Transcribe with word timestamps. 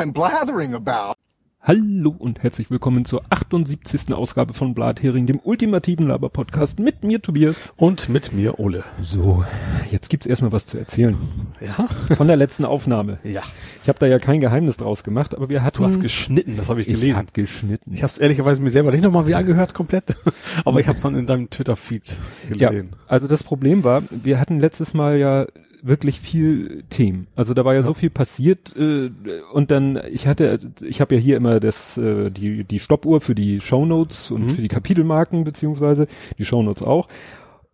I'm 0.00 0.14
blathering 0.14 0.72
about. 0.72 1.12
Hallo 1.60 2.14
und 2.18 2.42
herzlich 2.42 2.70
willkommen 2.70 3.04
zur 3.04 3.20
78. 3.28 4.14
Ausgabe 4.14 4.54
von 4.54 4.72
Blathering, 4.72 5.26
dem 5.26 5.38
ultimativen 5.44 6.06
Laber-Podcast 6.06 6.80
mit 6.80 7.04
mir 7.04 7.20
Tobias. 7.20 7.74
Und 7.76 8.08
mit 8.08 8.32
mir 8.32 8.58
Ole. 8.58 8.82
So, 9.02 9.44
jetzt 9.90 10.08
gibt's 10.08 10.24
erstmal 10.24 10.52
was 10.52 10.64
zu 10.64 10.78
erzählen. 10.78 11.18
Ja? 11.60 11.86
Von 12.16 12.28
der 12.28 12.36
letzten 12.36 12.64
Aufnahme. 12.64 13.18
Ja. 13.24 13.42
Ich 13.82 13.90
habe 13.90 13.98
da 13.98 14.06
ja 14.06 14.18
kein 14.18 14.40
Geheimnis 14.40 14.78
draus 14.78 15.04
gemacht, 15.04 15.34
aber 15.34 15.50
wir 15.50 15.62
hatten... 15.62 15.76
Du 15.76 15.84
hast 15.84 16.00
geschnitten, 16.00 16.56
das 16.56 16.70
habe 16.70 16.80
ich 16.80 16.88
ich 16.88 16.94
gelesen. 16.94 17.18
hab 17.18 17.34
geschnitten. 17.34 17.92
Ich 17.92 18.02
habe 18.02 18.10
es 18.10 18.16
ehrlicherweise 18.16 18.62
mir 18.62 18.70
selber 18.70 18.92
nicht 18.92 19.02
nochmal 19.02 19.26
wieder 19.26 19.36
angehört, 19.36 19.74
komplett. 19.74 20.16
Aber 20.64 20.80
ich 20.80 20.88
habe 20.88 20.96
es 20.96 21.02
dann 21.02 21.14
in 21.14 21.26
deinem 21.26 21.50
Twitter-Feed 21.50 22.16
ja, 22.56 22.70
gesehen. 22.70 22.96
also 23.06 23.28
das 23.28 23.44
Problem 23.44 23.84
war, 23.84 24.02
wir 24.10 24.40
hatten 24.40 24.60
letztes 24.60 24.94
Mal 24.94 25.18
ja 25.18 25.46
wirklich 25.82 26.20
viel 26.20 26.84
Themen. 26.90 27.26
Also 27.36 27.54
da 27.54 27.64
war 27.64 27.74
ja, 27.74 27.82
so 27.82 27.94
viel 27.94 28.10
passiert 28.10 28.74
äh, 28.76 29.10
und 29.52 29.70
dann 29.70 30.00
ich 30.10 30.26
hatte 30.26 30.58
ich 30.82 31.00
habe 31.00 31.14
ja 31.14 31.20
hier 31.20 31.36
immer 31.36 31.60
das 31.60 31.96
äh, 31.98 32.30
die 32.30 32.64
die 32.64 32.78
Stoppuhr 32.78 33.20
für 33.20 33.34
die 33.34 33.60
Shownotes 33.60 34.30
und 34.30 34.46
Mhm. 34.46 34.50
für 34.50 34.62
die 34.62 34.68
Kapitelmarken 34.68 35.44
beziehungsweise 35.44 36.06
die 36.38 36.44
Shownotes 36.44 36.82
auch. 36.82 37.08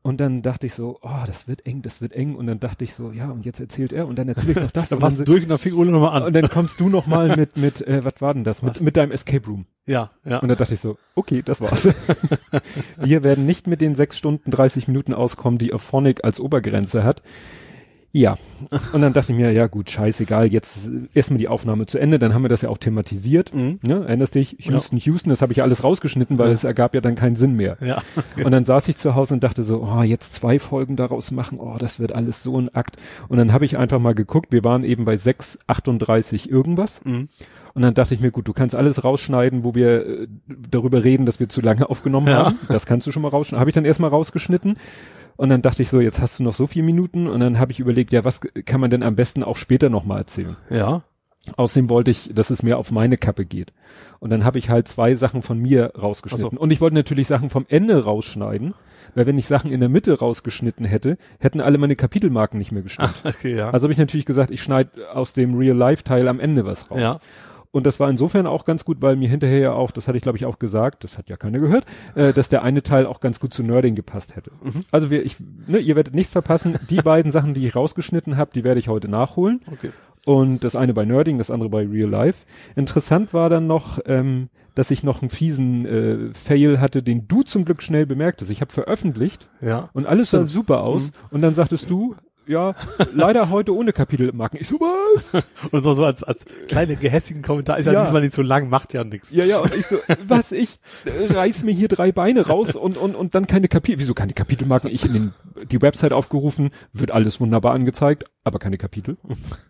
Und 0.03 0.21
dann 0.21 0.41
dachte 0.41 0.69
ich 0.69 0.75
so, 0.75 1.01
oh, 1.03 1.25
das 1.27 1.49
wird 1.49 1.67
eng, 1.67 1.83
das 1.83 2.01
wird 2.01 2.13
eng. 2.13 2.37
Und 2.37 2.47
dann 2.47 2.61
dachte 2.61 2.85
ich 2.85 2.95
so, 2.95 3.11
ja, 3.11 3.29
und 3.29 3.45
jetzt 3.45 3.59
erzählt 3.59 3.93
er 3.93 4.07
und 4.07 4.17
dann 4.17 4.29
erzähle 4.29 4.53
ich 4.53 4.57
noch 4.57 4.71
das. 4.73 4.89
Dann 4.91 5.03
warst 5.03 5.19
du 5.19 5.25
dann, 5.25 5.33
durch 5.35 5.43
und 5.43 5.49
dann 5.49 5.59
fing 5.59 5.75
Ole 5.75 5.91
nochmal 5.91 6.13
an. 6.13 6.23
und 6.29 6.33
dann 6.33 6.49
kommst 6.49 6.79
du 6.79 6.89
noch 6.89 7.09
mal 7.09 7.37
mit 7.37 7.57
mit 7.57 7.81
äh, 7.85 8.05
was 8.05 8.21
war 8.23 8.33
denn 8.33 8.45
das? 8.45 8.63
Mit, 8.63 8.77
Was? 8.77 8.81
mit 8.83 8.97
deinem 8.97 9.11
Escape 9.11 9.45
Room. 9.49 9.67
ja, 9.87 10.13
ja. 10.25 10.39
Und 10.39 10.49
da 10.49 10.55
dachte 10.55 10.75
ich 10.75 10.81
so, 10.81 10.97
okay, 11.17 11.43
das 11.45 11.61
war's. 11.61 11.89
Wir 12.99 13.25
werden 13.25 13.47
nicht 13.47 13.67
mit 13.67 13.81
den 13.81 13.97
sechs 13.97 14.17
Stunden 14.17 14.49
30 14.51 14.87
Minuten 14.87 15.13
auskommen, 15.13 15.59
die 15.59 15.73
Aphonic 15.75 16.23
als 16.25 16.39
Obergrenze 16.41 17.03
hat. 17.03 17.23
Ja. 18.13 18.39
Und 18.95 19.03
dann 19.03 19.13
dachte 19.13 19.33
ich 19.33 19.39
mir, 19.39 19.53
ja 19.53 19.67
gut, 19.67 19.91
scheißegal, 19.91 20.47
jetzt 20.47 20.89
erstmal 21.13 21.39
die 21.39 21.49
Aufnahme 21.49 21.85
zu 21.85 21.99
Ende, 21.99 22.19
dann 22.19 22.33
haben 22.33 22.43
wir 22.43 22.49
das 22.49 22.63
ja 22.63 22.71
auch 22.71 22.79
thematisiert. 22.79 23.55
Mhm. 23.55 23.79
Ne? 23.83 24.05
Erinnerst 24.07 24.35
dich? 24.35 24.57
Houston, 24.61 24.97
Houston, 24.99 25.29
das 25.31 25.43
habe 25.43 25.53
ich 25.53 25.59
ja 25.59 25.65
alles 25.65 25.85
rausgeschnitten, 25.85 26.39
weil 26.39 26.49
Ja. 26.49 26.55
es 26.55 26.65
ergab 26.65 26.95
ja 26.95 27.03
dann 27.03 27.15
keinen 27.15 27.37
Sinn 27.37 27.57
mehr. 27.57 27.77
ja. 27.81 28.03
Und 28.43 28.53
dann 28.53 28.65
saß 28.65 28.89
ich 28.89 28.97
zu 28.97 29.15
Hause 29.15 29.35
und 29.35 29.45
dachte 29.45 29.63
so, 29.63 29.83
oh, 29.83 30.03
jetzt 30.03 30.33
zwei 30.33 30.59
Folgen 30.59 30.97
daraus 30.97 31.31
machen, 31.31 31.59
oh, 31.61 31.77
das 31.79 32.01
wird 32.01 32.13
alles 32.13 32.43
so 32.43 32.59
ein 32.59 32.75
Akt. 32.75 32.97
Und 33.29 33.37
dann 33.37 33.53
habe 33.53 33.65
ich 33.67 33.77
einfach 33.79 33.99
mal 33.99 34.15
geguckt, 34.15 34.51
wir 34.51 34.65
waren 34.65 34.83
eben 34.85 35.05
bei 35.05 35.15
6,38 35.17 36.49
irgendwas. 36.49 37.01
Mhm. 37.05 37.29
Und 37.75 37.83
dann 37.83 37.93
dachte 37.93 38.15
ich 38.15 38.21
mir, 38.21 38.31
gut, 38.31 38.49
du 38.49 38.55
kannst 38.55 38.75
alles 38.75 39.05
rausschneiden, 39.05 39.63
wo 39.63 39.75
wir 39.75 40.07
äh, 40.07 40.29
darüber 40.71 41.05
reden, 41.05 41.27
dass 41.27 41.41
wir 41.41 41.51
zu 41.51 41.61
lange 41.61 41.91
aufgenommen 41.91 42.29
Ja. 42.29 42.47
haben. 42.47 42.59
Das 42.69 42.87
kannst 42.87 43.07
du 43.07 43.13
schon 43.13 43.21
mal 43.23 43.29
rausschneiden. 43.29 43.61
Habe 43.61 43.69
ich 43.69 43.75
dann 43.75 43.85
erstmal 43.85 44.09
rausgeschnitten. 44.09 44.79
Und 45.37 45.49
dann 45.51 45.63
dachte 45.63 45.83
ich 45.83 45.89
so, 45.89 46.01
jetzt 46.01 46.21
hast 46.21 46.39
du 46.39 46.43
noch 46.43 46.55
so 46.55 46.67
viele 46.67 46.85
Minuten. 46.85 47.29
Und 47.29 47.41
dann 47.41 47.59
habe 47.59 47.73
ich 47.73 47.81
überlegt, 47.81 48.13
ja, 48.13 48.25
was 48.25 48.41
kann 48.65 48.81
man 48.81 48.91
denn 48.91 49.03
am 49.03 49.17
besten 49.17 49.43
auch 49.43 49.57
später 49.57 49.91
nochmal 49.91 50.19
erzählen? 50.19 50.57
Ja. 50.71 51.03
Außerdem 51.57 51.89
wollte 51.89 52.11
ich, 52.11 52.31
dass 52.35 52.51
es 52.51 52.63
mehr 52.63 52.79
auf 52.79 52.91
meine 52.91 53.17
Kappe 53.17 53.45
geht. 53.45 53.73
Und 54.19 54.31
dann 54.31 54.45
habe 54.45 54.59
ich 54.59 54.71
halt 54.71 54.89
zwei 54.89 55.15
Sachen 55.15 55.43
von 55.43 55.59
mir 55.59 55.93
rausgeschnitten. 56.01 56.49
Ach 56.49 56.57
so. 56.57 56.61
Und 56.61 56.73
ich 56.73 56.81
wollte 56.81 56.97
natürlich 56.97 57.29
Sachen 57.29 57.51
vom 57.51 57.67
Ende 57.69 58.03
rausschneiden, 58.05 58.75
weil 59.15 59.27
wenn 59.27 59.39
ich 59.39 59.47
Sachen 59.47 59.71
in 59.71 59.81
der 59.81 59.89
Mitte 59.89 60.19
rausgeschnitten 60.19 60.85
hätte, 60.85 61.19
hätten 61.39 61.61
alle 61.61 61.79
meine 61.79 61.95
Kapitelmarken 61.95 62.59
nicht 62.59 62.73
mehr 62.73 62.83
gestimmt. 62.83 63.23
Okay, 63.25 63.57
ja. 63.57 63.71
Also 63.71 63.85
habe 63.85 63.93
ich 63.93 63.99
natürlich 63.99 64.27
gesagt, 64.27 64.51
ich 64.51 64.63
schneide 64.63 64.91
aus 65.13 65.35
dem 65.35 65.55
Real-Life-Teil 65.55 66.27
am 66.29 66.41
Ende 66.41 66.65
was 66.65 66.91
raus. 66.91 67.01
Ja. 67.01 67.21
Und 67.77 67.85
das 67.85 68.01
war 68.01 68.09
insofern 68.09 68.47
auch 68.47 68.65
ganz 68.65 68.87
gut, 68.87 69.03
weil 69.03 69.17
mir 69.17 69.29
hinterher 69.29 69.59
ja 69.59 69.73
auch, 69.75 69.91
das 69.91 70.09
hatte 70.09 70.17
ich 70.17 70.23
glaube 70.23 70.39
ich 70.39 70.47
auch 70.47 70.59
gesagt, 70.59 71.05
das 71.05 71.19
hat 71.19 71.29
ja 71.29 71.37
keiner 71.37 71.59
gehört, 71.59 71.85
äh, 72.15 72.33
dass 72.33 72.49
der 72.49 72.63
eine 72.63 72.83
Teil 72.83 73.05
auch 73.05 73.21
ganz 73.21 73.39
gut 73.39 73.53
zu 73.53 73.63
Nerding 73.63 73.95
gepasst 73.95 74.35
hätte. 74.35 74.51
Mhm. 74.63 74.85
Also 74.93 75.11
wir, 75.11 75.23
ich, 75.27 75.37
ne, 75.67 75.77
ihr 75.79 75.95
werdet 75.95 76.15
nichts 76.15 76.33
verpassen. 76.33 76.79
Die 76.89 77.03
beiden 77.03 77.31
Sachen, 77.31 77.53
die 77.53 77.67
ich 77.67 77.77
rausgeschnitten 77.77 78.39
habe, 78.39 78.51
die 78.55 78.65
werde 78.65 78.81
ich 78.81 78.89
heute 78.89 79.09
nachholen. 79.11 79.61
Okay. 79.71 79.91
Und 80.25 80.65
das 80.65 80.75
eine 80.75 80.95
bei 80.95 81.05
Nerding, 81.05 81.37
das 81.37 81.51
andere 81.51 81.69
bei 81.69 81.87
Real 81.87 82.09
Life. 82.09 82.47
Interessant 82.77 83.35
war 83.35 83.51
dann 83.51 83.67
noch, 83.67 83.99
ähm, 84.07 84.49
dass 84.75 84.91
ich 84.91 85.05
noch 85.05 85.21
einen 85.21 85.29
fiesen 85.29 85.85
äh, 85.85 86.35
Fail 86.35 86.81
hatte, 86.81 87.03
den 87.03 87.29
du 87.29 87.43
zum 87.43 87.67
Glück 87.67 87.83
schnell 87.83 88.07
bemerktest. 88.07 88.51
Ich 88.51 88.63
habe 88.63 88.73
veröffentlicht 88.73 89.51
Ja. 89.61 89.91
und 89.93 90.07
alles 90.07 90.31
sah 90.31 90.47
super 90.47 90.81
aus. 90.83 91.11
Und 91.31 91.43
dann 91.43 91.55
sagtest 91.55 91.91
du, 91.91 92.17
ja, 92.49 92.75
leider 93.13 93.51
heute 93.51 93.75
ohne 93.75 93.93
Kapitelmarken. 93.93 94.61
Ich 94.61 94.69
so, 94.69 94.77
was? 94.81 95.45
Und 95.71 95.83
so, 95.83 95.95
so 95.95 96.05
als, 96.05 96.23
als 96.23 96.39
kleine 96.69 96.97
gehässigen 96.97 97.43
Kommentar 97.43 97.79
ist 97.79 97.87
ja, 97.87 97.93
Ja. 97.93 98.05
diesmal 98.05 98.23
nicht 98.23 98.33
so 98.35 98.43
lang, 98.43 98.69
macht 98.69 98.93
ja 98.95 99.05
nichts. 99.05 99.33
Ja, 99.33 99.45
ja, 99.45 99.59
und 99.59 99.75
ich 99.75 99.87
so, 99.87 99.97
was, 100.27 100.53
ich 100.53 100.79
äh, 101.05 101.33
reiß 101.33 101.65
mir 101.65 101.73
hier 101.73 101.89
drei 101.89 102.13
Beine 102.13 102.47
raus 102.47 102.77
und, 102.77 102.97
und, 102.97 103.15
und 103.15 103.35
dann 103.35 103.47
keine 103.47 103.69
Kapitel. 103.69 103.99
Wieso 104.01 104.15
keine 104.15 104.33
Kapitelmarken? 104.33 104.91
Ich 104.91 105.05
in 105.05 105.13
den, 105.13 105.33
die 105.71 105.83
Website 105.83 106.13
aufgerufen, 106.13 106.71
wird 106.93 107.11
alles 107.11 107.41
wunderbar 107.41 107.73
angezeigt, 107.75 108.25
aber 108.45 108.59
keine 108.59 108.79
Kapitel. 108.79 109.17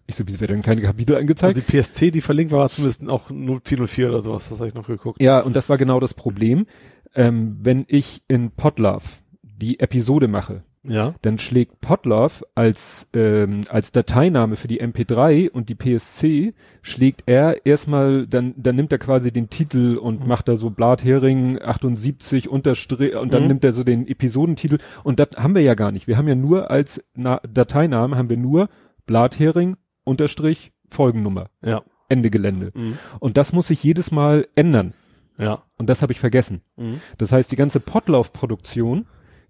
Ich 0.07 0.17
so, 0.17 0.25
wieso 0.27 0.41
werden 0.41 0.63
keine 0.63 0.83
Kapitel 0.83 1.13
Und 1.15 1.21
angezeigt? 1.21 1.57
die 1.57 1.63
PSC, 1.63 2.11
die 2.11 2.21
verlinkt 2.21 2.53
war, 2.53 2.61
war 2.61 2.71
zumindest 2.71 3.09
auch 3.09 3.29
404 3.29 4.09
oder 4.09 4.23
sowas, 4.23 4.49
das 4.49 4.59
habe 4.59 4.69
ich 4.69 4.75
noch 4.75 4.87
geguckt. 4.87 5.21
Ja, 5.21 5.41
und 5.41 5.55
das 5.57 5.69
war 5.69 5.79
genau 5.79 6.01
das 6.01 6.15
Problem. 6.15 6.67
Ähm, 7.15 7.57
wenn 7.63 7.85
ich 7.89 8.23
in 8.29 8.51
Podlove 8.51 9.05
die 9.43 9.81
Episode 9.81 10.29
mache, 10.29 10.63
Ja. 10.89 11.15
dann 11.23 11.39
schlägt 11.39 11.81
Podlove 11.81 12.45
als, 12.55 13.09
ähm, 13.13 13.63
als 13.69 13.93
Dateiname 13.93 14.57
für 14.57 14.69
die 14.69 14.81
MP3 14.81 15.51
und 15.51 15.69
die 15.69 15.75
PSC 15.75 16.55
schlägt 16.83 17.23
er 17.27 17.65
erstmal, 17.67 18.27
dann, 18.27 18.55
dann 18.57 18.77
nimmt 18.77 18.93
er 18.93 18.99
quasi 18.99 19.33
den 19.33 19.51
Titel 19.51 19.97
und 19.97 20.23
Mhm. 20.23 20.29
macht 20.29 20.49
da 20.49 20.57
so 20.57 20.71
Blathering 20.71 21.59
78 21.61 22.49
Unterstrich 22.49 23.17
und 23.17 23.35
dann 23.35 23.43
Mhm. 23.43 23.49
nimmt 23.49 23.65
er 23.65 23.73
so 23.73 23.83
den 23.85 24.07
Episodentitel 24.07 24.79
und 25.05 25.19
das 25.19 25.29
haben 25.37 25.55
wir 25.55 25.63
ja 25.63 25.75
gar 25.75 25.93
nicht. 25.93 26.07
Wir 26.07 26.17
haben 26.17 26.29
ja 26.29 26.35
nur 26.35 26.71
als 26.71 27.03
Na 27.15 27.41
Dateinamen 27.53 28.17
haben 28.19 28.31
wir 28.31 28.37
nur 28.37 28.69
Blathering 29.07 29.77
Unterstrich 30.05 30.73
Folgennummer. 30.91 31.49
Ja. 31.65 31.83
Ende 32.09 32.31
Gelände. 32.31 32.71
Mhm. 32.75 32.99
Und 33.19 33.37
das 33.37 33.53
muss 33.53 33.71
ich 33.71 33.83
jedes 33.83 34.13
Mal 34.13 34.47
ändern. 34.55 34.95
Ja. 35.39 35.65
Und 35.77 35.89
das 35.91 36.03
habe 36.03 36.13
ich 36.13 36.21
vergessen. 36.21 36.61
Mhm. 36.77 37.01
Das 37.19 37.33
heißt, 37.33 37.51
die 37.51 37.57
ganze 37.57 37.81
Podlauf-Produktion 37.81 39.07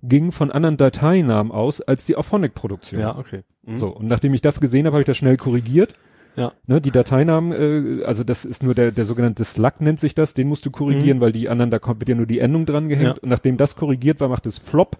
ging 0.08 0.32
von 0.32 0.50
anderen 0.50 0.76
Dateinamen 0.76 1.52
aus 1.52 1.80
als 1.80 2.06
die 2.06 2.16
Auphonic-Produktion. 2.16 3.00
Ja, 3.00 3.16
okay. 3.16 3.42
Mhm. 3.64 3.78
So, 3.78 3.88
und 3.88 4.06
nachdem 4.08 4.34
ich 4.34 4.40
das 4.40 4.60
gesehen 4.60 4.86
habe, 4.86 4.94
habe 4.94 5.02
ich 5.02 5.06
das 5.06 5.16
schnell 5.16 5.36
korrigiert. 5.36 5.92
Ja. 6.36 6.52
Ne, 6.66 6.82
die 6.82 6.90
Dateinamen, 6.90 8.00
äh, 8.00 8.04
also 8.04 8.22
das 8.22 8.44
ist 8.44 8.62
nur 8.62 8.74
der, 8.74 8.92
der 8.92 9.06
sogenannte 9.06 9.44
Slug 9.44 9.80
nennt 9.80 9.98
sich 9.98 10.14
das, 10.14 10.34
den 10.34 10.48
musst 10.48 10.66
du 10.66 10.70
korrigieren, 10.70 11.20
weil 11.20 11.32
die 11.32 11.48
anderen, 11.48 11.70
da 11.70 11.78
kommt 11.78 12.00
wird 12.00 12.10
ja 12.10 12.14
nur 12.14 12.26
die 12.26 12.40
Endung 12.40 12.66
dran 12.66 12.88
gehängt. 12.88 13.08
Mhm. 13.08 13.16
Ja. 13.16 13.22
Und 13.22 13.30
nachdem 13.30 13.56
das 13.56 13.74
korrigiert 13.74 14.20
war, 14.20 14.28
macht 14.28 14.46
es 14.46 14.58
Flop. 14.58 14.98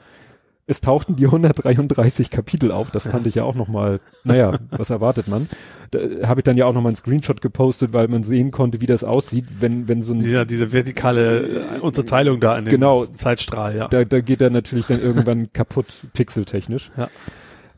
Es 0.68 0.80
tauchten 0.80 1.14
die 1.14 1.26
133 1.26 2.30
Kapitel 2.30 2.72
auf. 2.72 2.90
Das 2.90 3.06
fand 3.06 3.28
ich 3.28 3.36
ja 3.36 3.44
auch 3.44 3.54
nochmal, 3.54 4.00
naja, 4.24 4.58
was 4.70 4.90
erwartet 4.90 5.28
man? 5.28 5.48
Da 5.92 6.00
habe 6.26 6.40
ich 6.40 6.44
dann 6.44 6.56
ja 6.56 6.66
auch 6.66 6.72
nochmal 6.72 6.90
einen 6.90 6.96
Screenshot 6.96 7.40
gepostet, 7.40 7.92
weil 7.92 8.08
man 8.08 8.24
sehen 8.24 8.50
konnte, 8.50 8.80
wie 8.80 8.86
das 8.86 9.04
aussieht, 9.04 9.46
wenn, 9.60 9.86
wenn 9.86 10.02
so 10.02 10.12
ein 10.12 10.18
Dieser, 10.18 10.44
diese 10.44 10.72
vertikale 10.72 11.76
äh, 11.76 11.78
Unterteilung 11.78 12.40
da 12.40 12.58
in 12.58 12.64
dem 12.64 12.72
Genau. 12.72 13.06
Zeitstrahl, 13.06 13.76
ja. 13.76 13.86
da, 13.86 14.04
da 14.04 14.20
geht 14.20 14.40
er 14.40 14.50
natürlich 14.50 14.86
dann 14.86 15.00
irgendwann 15.00 15.50
kaputt, 15.52 16.00
pixeltechnisch. 16.14 16.90
Ja. 16.96 17.10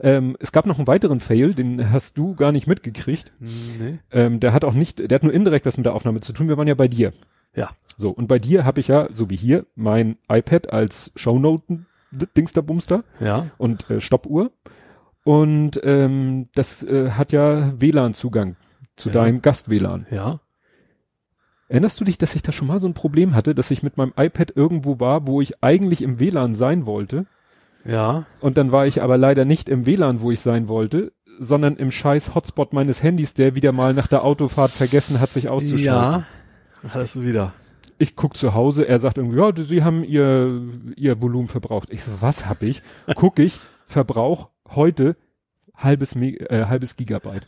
Ähm, 0.00 0.36
es 0.40 0.52
gab 0.52 0.64
noch 0.64 0.78
einen 0.78 0.86
weiteren 0.86 1.20
Fail, 1.20 1.52
den 1.52 1.90
hast 1.92 2.16
du 2.16 2.34
gar 2.36 2.52
nicht 2.52 2.66
mitgekriegt. 2.66 3.32
Nee. 3.40 3.98
Ähm, 4.12 4.40
der 4.40 4.54
hat 4.54 4.64
auch 4.64 4.72
nicht, 4.72 5.10
der 5.10 5.14
hat 5.14 5.24
nur 5.24 5.34
indirekt 5.34 5.66
was 5.66 5.76
mit 5.76 5.84
der 5.84 5.94
Aufnahme 5.94 6.20
zu 6.20 6.32
tun. 6.32 6.48
Wir 6.48 6.56
waren 6.56 6.68
ja 6.68 6.74
bei 6.74 6.88
dir. 6.88 7.12
Ja. 7.54 7.70
So, 7.98 8.10
und 8.10 8.28
bei 8.28 8.38
dir 8.38 8.64
habe 8.64 8.80
ich 8.80 8.88
ja, 8.88 9.08
so 9.12 9.28
wie 9.28 9.36
hier, 9.36 9.66
mein 9.74 10.16
iPad 10.30 10.72
als 10.72 11.10
Shownoten 11.16 11.84
Dingster 12.10 12.62
Bumster 12.62 13.04
Ja. 13.20 13.46
und 13.58 13.88
äh, 13.90 14.00
Stoppuhr. 14.00 14.50
Und 15.24 15.80
ähm, 15.84 16.48
das 16.54 16.82
äh, 16.82 17.10
hat 17.10 17.32
ja 17.32 17.72
WLAN-Zugang 17.80 18.56
zu 18.96 19.10
Ja. 19.10 19.14
deinem 19.14 19.42
Gast-WLAN. 19.42 20.06
Ja. 20.10 20.40
Erinnerst 21.68 22.00
du 22.00 22.04
dich, 22.04 22.16
dass 22.16 22.34
ich 22.34 22.42
da 22.42 22.50
schon 22.50 22.66
mal 22.68 22.80
so 22.80 22.88
ein 22.88 22.94
Problem 22.94 23.34
hatte, 23.34 23.54
dass 23.54 23.70
ich 23.70 23.82
mit 23.82 23.98
meinem 23.98 24.12
iPad 24.16 24.52
irgendwo 24.56 25.00
war, 25.00 25.26
wo 25.26 25.42
ich 25.42 25.62
eigentlich 25.62 26.00
im 26.00 26.18
WLAN 26.18 26.54
sein 26.54 26.86
wollte? 26.86 27.26
Ja. 27.84 28.24
Und 28.40 28.56
dann 28.56 28.72
war 28.72 28.86
ich 28.86 29.02
aber 29.02 29.18
leider 29.18 29.44
nicht 29.44 29.68
im 29.68 29.84
WLAN, 29.84 30.20
wo 30.20 30.30
ich 30.30 30.40
sein 30.40 30.66
wollte, 30.68 31.12
sondern 31.38 31.76
im 31.76 31.90
scheiß 31.90 32.34
Hotspot 32.34 32.72
meines 32.72 33.02
Handys, 33.02 33.34
der 33.34 33.54
wieder 33.54 33.72
mal 33.72 33.92
nach 33.92 34.06
der 34.08 34.24
Autofahrt 34.24 34.70
vergessen 34.70 35.20
hat, 35.20 35.30
sich 35.30 35.48
auszuschalten. 35.50 35.84
Ja. 35.84 36.24
Hattest 36.88 37.16
du 37.16 37.22
wieder. 37.24 37.52
Ich 37.98 38.14
guck 38.16 38.36
zu 38.36 38.54
Hause, 38.54 38.86
er 38.86 38.98
sagt 39.00 39.18
irgendwie, 39.18 39.38
ja, 39.38 39.52
sie 39.56 39.82
haben 39.82 40.04
ihr, 40.04 40.62
ihr 40.96 41.20
Volumen 41.20 41.48
verbraucht. 41.48 41.90
Ich 41.90 42.04
so, 42.04 42.12
was 42.20 42.48
hab 42.48 42.62
ich? 42.62 42.82
Guck 43.16 43.38
ich, 43.38 43.58
Verbrauch 43.86 44.48
heute 44.74 45.16
halbes, 45.76 46.14
Me 46.14 46.32
äh, 46.50 46.66
halbes 46.66 46.96
Gigabyte. 46.96 47.46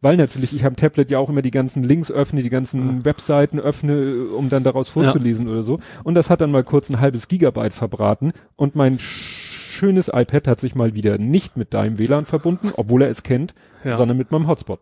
Weil 0.00 0.16
natürlich 0.16 0.54
ich 0.54 0.64
am 0.64 0.76
Tablet 0.76 1.10
ja 1.10 1.18
auch 1.18 1.28
immer 1.28 1.42
die 1.42 1.50
ganzen 1.50 1.82
Links 1.84 2.10
öffne, 2.10 2.42
die 2.42 2.50
ganzen 2.50 3.04
Webseiten 3.04 3.58
öffne, 3.58 4.26
um 4.36 4.48
dann 4.48 4.62
daraus 4.64 4.88
vorzulesen 4.88 5.48
oder 5.48 5.62
so. 5.62 5.80
Und 6.04 6.14
das 6.14 6.30
hat 6.30 6.40
dann 6.40 6.52
mal 6.52 6.64
kurz 6.64 6.88
ein 6.90 7.00
halbes 7.00 7.26
Gigabyte 7.28 7.72
verbraten 7.74 8.32
und 8.56 8.76
mein 8.76 8.98
schönes 9.00 10.08
iPad 10.08 10.46
hat 10.46 10.60
sich 10.60 10.74
mal 10.76 10.94
wieder 10.94 11.18
nicht 11.18 11.56
mit 11.56 11.74
deinem 11.74 11.98
WLAN 11.98 12.26
verbunden, 12.26 12.70
obwohl 12.76 13.02
er 13.02 13.10
es 13.10 13.24
kennt, 13.24 13.54
Ja. 13.84 13.96
sondern 13.96 14.16
mit 14.16 14.30
meinem 14.30 14.46
Hotspot, 14.46 14.78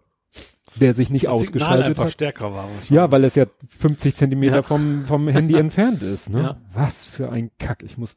der 0.77 0.95
sich 0.95 1.11
nicht 1.11 1.27
Das 1.27 1.33
ausgeschaltet 1.33 1.87
einfach 1.87 2.05
hat. 2.05 2.13
stärker 2.13 2.53
war. 2.55 2.69
Ja, 2.89 3.11
weil 3.11 3.25
es 3.25 3.35
ja 3.35 3.47
50 3.69 4.15
Zentimeter 4.17 4.57
Ja. 4.57 4.63
vom, 4.63 5.05
vom 5.07 5.29
Handy 5.29 5.55
entfernt 5.59 6.03
ist. 6.03 6.31
Ne? 6.31 6.43
Ja. 6.43 6.57
Was 6.75 7.07
für 7.07 7.31
ein 7.31 7.51
Kack. 7.59 7.83
Ich 7.83 7.99
muss 7.99 8.15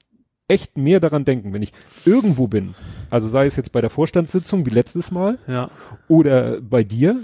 echt 0.48 0.78
mehr 0.78 1.00
daran 1.00 1.25
denken, 1.25 1.54
wenn 1.54 1.62
ich 1.63 1.74
irgendwo 2.06 2.48
bin. 2.48 2.75
Also 3.10 3.28
sei 3.28 3.46
es 3.48 3.56
jetzt 3.56 3.72
bei 3.72 3.81
der 3.81 3.90
Vorstandssitzung 3.90 4.66
wie 4.66 4.69
letztes 4.69 5.12
Mal 5.12 5.40
Ja. 5.48 5.69
oder 6.07 6.62
bei 6.62 6.84
dir 6.84 7.16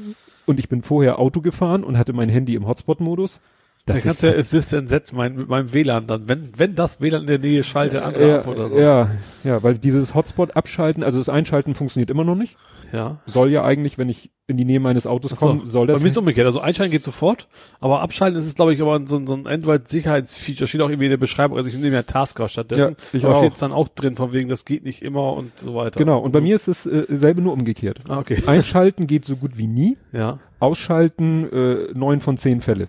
und 0.48 0.60
ich 0.60 0.70
bin 0.70 0.82
vorher 0.82 1.20
Auto 1.20 1.42
gefahren 1.42 1.84
und 1.84 1.98
hatte 1.98 2.14
mein 2.14 2.30
Handy 2.30 2.56
im 2.56 2.68
Hotspot-Modus. 2.68 3.40
Da 3.86 3.98
kannst 3.98 4.22
du 4.24 4.28
ja 4.28 4.34
Assistant 4.38 4.90
setzen 4.90 5.16
mein, 5.18 5.36
mit 5.36 5.50
meinem 5.50 5.74
WLAN 5.74 6.06
dann. 6.08 6.28
Wenn, 6.30 6.52
wenn 6.58 6.76
das 6.76 7.02
WLAN 7.02 7.22
in 7.22 7.28
der 7.28 7.40
Nähe 7.40 7.64
schalte, 7.64 8.04
andere 8.04 8.28
ja, 8.30 8.40
ab 8.40 8.48
oder 8.48 8.70
so. 8.70 8.80
ja, 8.80 9.12
ja, 9.44 9.64
weil 9.64 9.78
dieses 9.78 10.14
Hotspot 10.14 10.56
abschalten, 10.56 11.04
also 11.04 11.18
das 11.18 11.30
Einschalten 11.30 11.74
funktioniert 11.76 12.10
immer 12.10 12.24
noch 12.24 12.36
nicht. 12.36 12.56
ja. 12.94 13.20
Soll 13.26 13.52
ja 13.52 13.64
eigentlich, 13.64 13.98
wenn 13.98 14.10
ich 14.10 14.30
in 14.48 14.58
die 14.58 14.66
Nähe 14.66 14.80
meines 14.82 15.08
Autos 15.08 15.32
so. 15.32 15.36
komme, 15.48 15.62
soll 15.66 15.88
das. 15.88 15.96
Bei 15.98 16.02
mir 16.02 16.08
ist 16.08 16.12
es 16.14 16.18
umgekehrt. 16.18 16.46
Also 16.46 16.60
einschalten 16.60 16.92
geht 16.92 17.04
sofort, 17.06 17.48
aber 17.80 18.02
abschalten 18.02 18.38
ist 18.38 18.46
es, 18.46 18.54
glaube 18.56 18.74
ich, 18.74 18.82
aber 18.82 19.00
so, 19.08 19.16
ein- 19.16 19.26
so 19.26 19.34
ein 19.34 19.48
Android-Sicherheitsfeature. 19.48 20.68
Steht 20.68 20.82
auch 20.82 20.90
irgendwie 20.90 21.06
in 21.06 21.12
der 21.12 21.18
Beschreibung. 21.18 21.58
Also 21.58 21.70
ich 21.70 21.76
nehme 21.76 21.96
ja 21.96 22.04
Tasker 22.04 22.50
stattdessen. 22.50 22.96
Ja, 23.14 23.18
ich 23.18 23.26
aber 23.26 23.38
steht 23.38 23.62
dann 23.62 23.72
auch 23.72 23.88
drin, 23.88 24.16
von 24.16 24.34
wegen, 24.34 24.50
das 24.50 24.66
geht 24.66 24.84
nicht 24.84 25.02
immer 25.02 25.34
und 25.34 25.58
so 25.58 25.74
weiter. 25.76 25.98
genau, 25.98 26.20
und 26.20 26.32
bei 26.34 26.42
mir 26.42 26.56
ist 26.56 26.68
es 26.68 26.86
äh, 26.86 27.06
selbe 27.10 27.42
nur 27.42 27.54
umgekehrt. 27.54 28.00
Ah, 28.10 28.20
okay. 28.20 28.44
Einschalten 28.46 29.08
geht 29.08 29.26
so 29.26 29.38
gut 29.38 29.58
wie 29.58 29.68
nie. 29.68 29.98
Ja. 30.12 30.40
Ausschalten 30.60 31.50
äh, 31.52 31.94
neun 31.94 32.20
von 32.22 32.38
zehn 32.38 32.62
Fälle. 32.62 32.88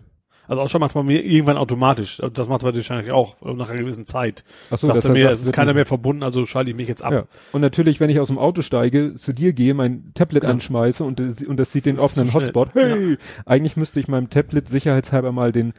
Also 0.49 0.63
auch 0.63 0.69
schon 0.69 0.81
macht 0.81 0.95
man 0.95 1.07
mir 1.07 1.25
irgendwann 1.25 1.57
automatisch. 1.57 2.21
Das 2.35 2.49
macht 2.49 2.63
man 2.63 2.75
wahrscheinlich 2.75 3.13
auch 3.13 3.41
äh, 3.43 3.55
nach 3.55 3.71
einer 3.71 3.79
gewissen 3.79 4.07
Zeit. 4.07 4.45
Ach 4.71 4.79
so, 4.79 4.89
Sagt 4.89 5.05
er 5.05 5.13
mir, 5.13 5.23
sagt, 5.25 5.35
es 5.35 5.43
ist 5.43 5.53
keiner 5.53 5.73
mehr 5.75 5.87
verbunden, 5.87 6.23
also 6.23 6.45
schalte 6.47 6.71
ich 6.71 6.77
mich 6.77 6.89
jetzt 6.89 7.03
ab. 7.05 7.13
Ja. 7.13 7.25
Und 7.53 7.61
natürlich, 7.61 8.01
wenn 8.01 8.11
ich 8.11 8.19
aus 8.21 8.29
dem 8.29 8.39
Auto 8.39 8.63
steige, 8.63 9.15
zu 9.15 9.33
dir 9.33 9.53
gehe, 9.53 9.73
mein 9.75 10.05
Tablet 10.15 10.43
Ja. 10.43 10.51
anschmeiße 10.51 11.05
und, 11.05 11.21
das- 11.21 11.43
und 11.45 11.57
das 11.59 11.73
sieht 11.73 11.87
Das 11.87 11.93
den 11.93 11.99
offenen. 12.01 12.35
Hotspot. 12.35 12.75
Hey! 12.75 13.19
Eigentlich 13.47 13.77
müsste 13.77 14.01
ich 14.01 14.09
meinem 14.09 14.31
Tablet 14.31 14.69
sicherheitshalber 14.69 15.33
mal 15.33 15.53
den 15.53 15.73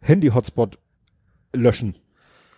Handy-Hotspot 0.00 0.78
löschen. 1.52 1.96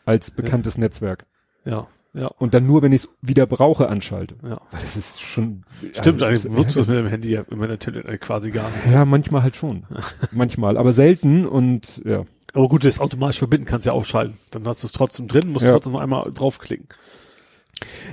Als 0.05 0.31
bekanntes 0.31 0.79
Netzwerk. 0.79 1.26
Ja, 1.64 1.88
ja, 2.16 2.26
Und 2.38 2.54
dann 2.54 2.66
nur, 2.66 2.82
wenn 2.82 2.92
ich 2.92 3.02
es 3.04 3.08
wieder 3.22 3.46
brauche, 3.46 3.88
anschalte. 3.88 4.36
ja. 4.42 4.60
Weil 4.70 4.80
das 4.80 4.96
ist 4.96 5.20
schon. 5.20 5.64
Stimmt, 5.92 6.22
also, 6.22 6.26
eigentlich 6.26 6.42
benutzt 6.44 6.76
du 6.76 6.80
es 6.80 6.86
mit 6.86 6.96
dem 6.96 7.06
Handy 7.08 7.30
ja 7.32 7.42
immer 7.50 7.68
natürlich 7.68 8.04
äh, 8.06 8.16
quasi 8.18 8.50
gar 8.50 8.70
nicht. 8.70 8.86
Ja, 8.90 9.04
manchmal 9.04 9.42
halt 9.42 9.56
schon. 9.56 9.84
manchmal, 10.32 10.76
aber 10.78 10.92
selten 10.92 11.46
und 11.46 12.02
ja. 12.04 12.24
Aber 12.54 12.68
gut, 12.68 12.84
das 12.86 13.00
automatisch 13.00 13.38
verbinden 13.38 13.66
kannst 13.66 13.84
du 13.86 13.90
ja 13.90 13.94
ausschalten. 13.94 14.38
Dann 14.50 14.66
hast 14.66 14.82
du 14.82 14.86
es 14.86 14.92
trotzdem 14.92 15.28
drin, 15.28 15.48
musst 15.52 15.64
Ja. 15.66 15.72
trotzdem 15.72 15.92
noch 15.92 16.00
einmal 16.00 16.30
draufklicken. 16.32 16.86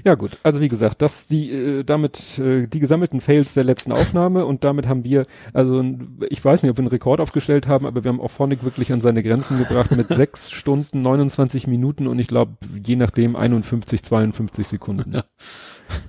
Ja 0.05 0.15
gut, 0.15 0.31
also 0.43 0.59
wie 0.59 0.67
gesagt, 0.67 1.01
das 1.01 1.27
die 1.27 1.49
äh, 1.51 1.83
damit 1.85 2.37
äh, 2.37 2.67
die 2.67 2.79
gesammelten 2.81 3.21
Fails 3.21 3.53
der 3.53 3.63
letzten 3.63 3.93
Aufnahme 3.93 4.45
und 4.45 4.63
damit 4.65 4.87
haben 4.87 5.05
wir 5.05 5.25
also 5.53 5.83
ich 6.29 6.43
weiß 6.43 6.63
nicht, 6.63 6.69
ob 6.71 6.77
wir 6.77 6.81
einen 6.81 6.89
Rekord 6.89 7.21
aufgestellt 7.21 7.67
haben, 7.67 7.85
aber 7.85 8.03
wir 8.03 8.09
haben 8.09 8.19
auch 8.19 8.31
Phonic 8.31 8.63
wirklich 8.65 8.91
an 8.91 8.99
seine 8.99 9.23
Grenzen 9.23 9.57
gebracht 9.57 9.95
mit 9.95 10.07
sechs 10.09 10.51
Stunden 10.51 11.01
29 11.01 11.67
Minuten 11.67 12.07
und 12.07 12.19
ich 12.19 12.27
glaube 12.27 12.51
je 12.85 12.97
nachdem 12.97 13.35
51 13.37 14.03
52 14.03 14.67
Sekunden. 14.67 15.13
Ja. 15.13 15.23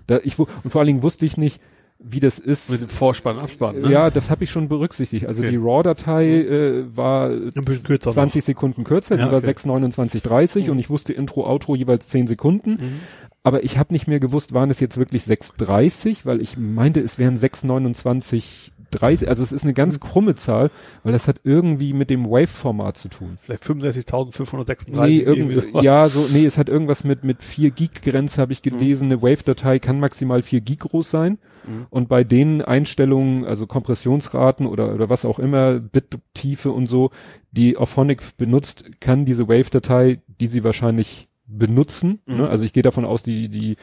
Da 0.08 0.18
ich 0.24 0.36
und 0.38 0.48
vor 0.70 0.80
allen 0.80 0.88
Dingen 0.88 1.02
wusste 1.02 1.24
ich 1.24 1.36
nicht, 1.36 1.60
wie 2.06 2.20
das 2.20 2.38
ist. 2.38 2.70
Mit 2.70 2.82
dem 2.82 2.88
Vorspann, 2.90 3.38
Abspann, 3.38 3.80
ne? 3.80 3.90
Ja, 3.90 4.10
das 4.10 4.30
habe 4.30 4.44
ich 4.44 4.50
schon 4.50 4.68
berücksichtigt. 4.68 5.26
Also 5.26 5.42
Okay. 5.42 5.52
die 5.52 5.56
RAW-Datei 5.56 6.26
äh, 6.26 6.96
war 6.96 7.30
Ein 7.30 7.52
bisschen 7.54 7.82
kürzer 7.82 8.10
20 8.12 8.44
Sekunden 8.44 8.84
kürzer, 8.84 9.16
Ja, 9.16 9.24
die 9.24 9.30
war 9.30 9.38
okay. 9.38 9.46
6, 9.46 9.66
29, 9.66 10.22
30 10.22 10.66
Mhm. 10.66 10.72
und 10.72 10.78
ich 10.80 10.90
wusste 10.90 11.12
Intro, 11.12 11.46
Outro 11.48 11.74
jeweils 11.76 12.08
10 12.08 12.26
Sekunden. 12.26 12.72
noch. 12.74 12.80
Mhm. 12.80 13.00
Aber 13.44 13.62
ich 13.62 13.78
habe 13.78 13.92
nicht 13.92 14.08
mehr 14.08 14.20
gewusst, 14.20 14.52
waren 14.54 14.70
es 14.70 14.80
jetzt 14.80 14.96
wirklich 14.96 15.22
6,30, 15.22 16.24
weil 16.24 16.40
ich 16.40 16.56
meinte, 16.58 17.00
es 17.00 17.18
wären 17.18 17.36
6,29, 17.36 18.70
30. 18.90 19.28
Also 19.28 19.42
es 19.42 19.52
ist 19.52 19.64
eine 19.64 19.72
Mhm. 19.72 19.76
ganz 19.76 20.00
krumme 20.00 20.34
Zahl, 20.34 20.70
weil 21.02 21.12
das 21.12 21.28
hat 21.28 21.40
irgendwie 21.44 21.92
mit 21.92 22.10
dem 22.10 22.24
Wave-Format 22.30 22.96
zu 22.96 23.08
tun. 23.08 23.38
Vielleicht 23.42 23.62
65.536. 23.64 25.06
Nee, 25.06 25.18
irgendwie, 25.18 25.56
sowas. 25.56 25.82
ja, 25.84 26.08
so, 26.08 26.26
nee, 26.32 26.46
es 26.46 26.56
hat 26.58 26.68
irgendwas 26.68 27.04
mit, 27.04 27.24
mit 27.24 27.42
4 27.42 27.70
Gig 27.70 27.90
Grenze, 28.02 28.40
habe 28.40 28.52
ich 28.52 28.64
Mhm. 28.64 28.70
gelesen. 28.70 29.04
Eine 29.06 29.20
Wave-Datei 29.22 29.78
kann 29.78 30.00
maximal 30.00 30.42
4 30.42 30.60
Gig 30.60 30.78
groß 30.80 31.10
sein. 31.10 31.38
Mhm. 31.66 31.86
Und 31.90 32.08
bei 32.08 32.24
den 32.24 32.62
Einstellungen, 32.62 33.44
also 33.44 33.66
Kompressionsraten 33.66 34.66
oder, 34.66 34.94
oder 34.94 35.08
was 35.10 35.24
auch 35.24 35.38
immer, 35.38 35.80
Bittiefe 35.80 36.70
und 36.70 36.86
so, 36.86 37.10
die 37.52 37.76
Auphonic 37.76 38.36
benutzt, 38.36 38.84
kann 39.00 39.24
diese 39.24 39.48
Wave-Datei, 39.48 40.20
die 40.40 40.46
sie 40.46 40.62
wahrscheinlich 40.64 41.28
benutzen, 41.46 42.20
Mhm. 42.26 42.36
ne? 42.38 42.48
also 42.48 42.64
ich 42.64 42.72
gehe 42.72 42.82
davon 42.82 43.04
aus, 43.04 43.22
die, 43.22 43.48
die 43.50 43.72
äh, 43.72 43.76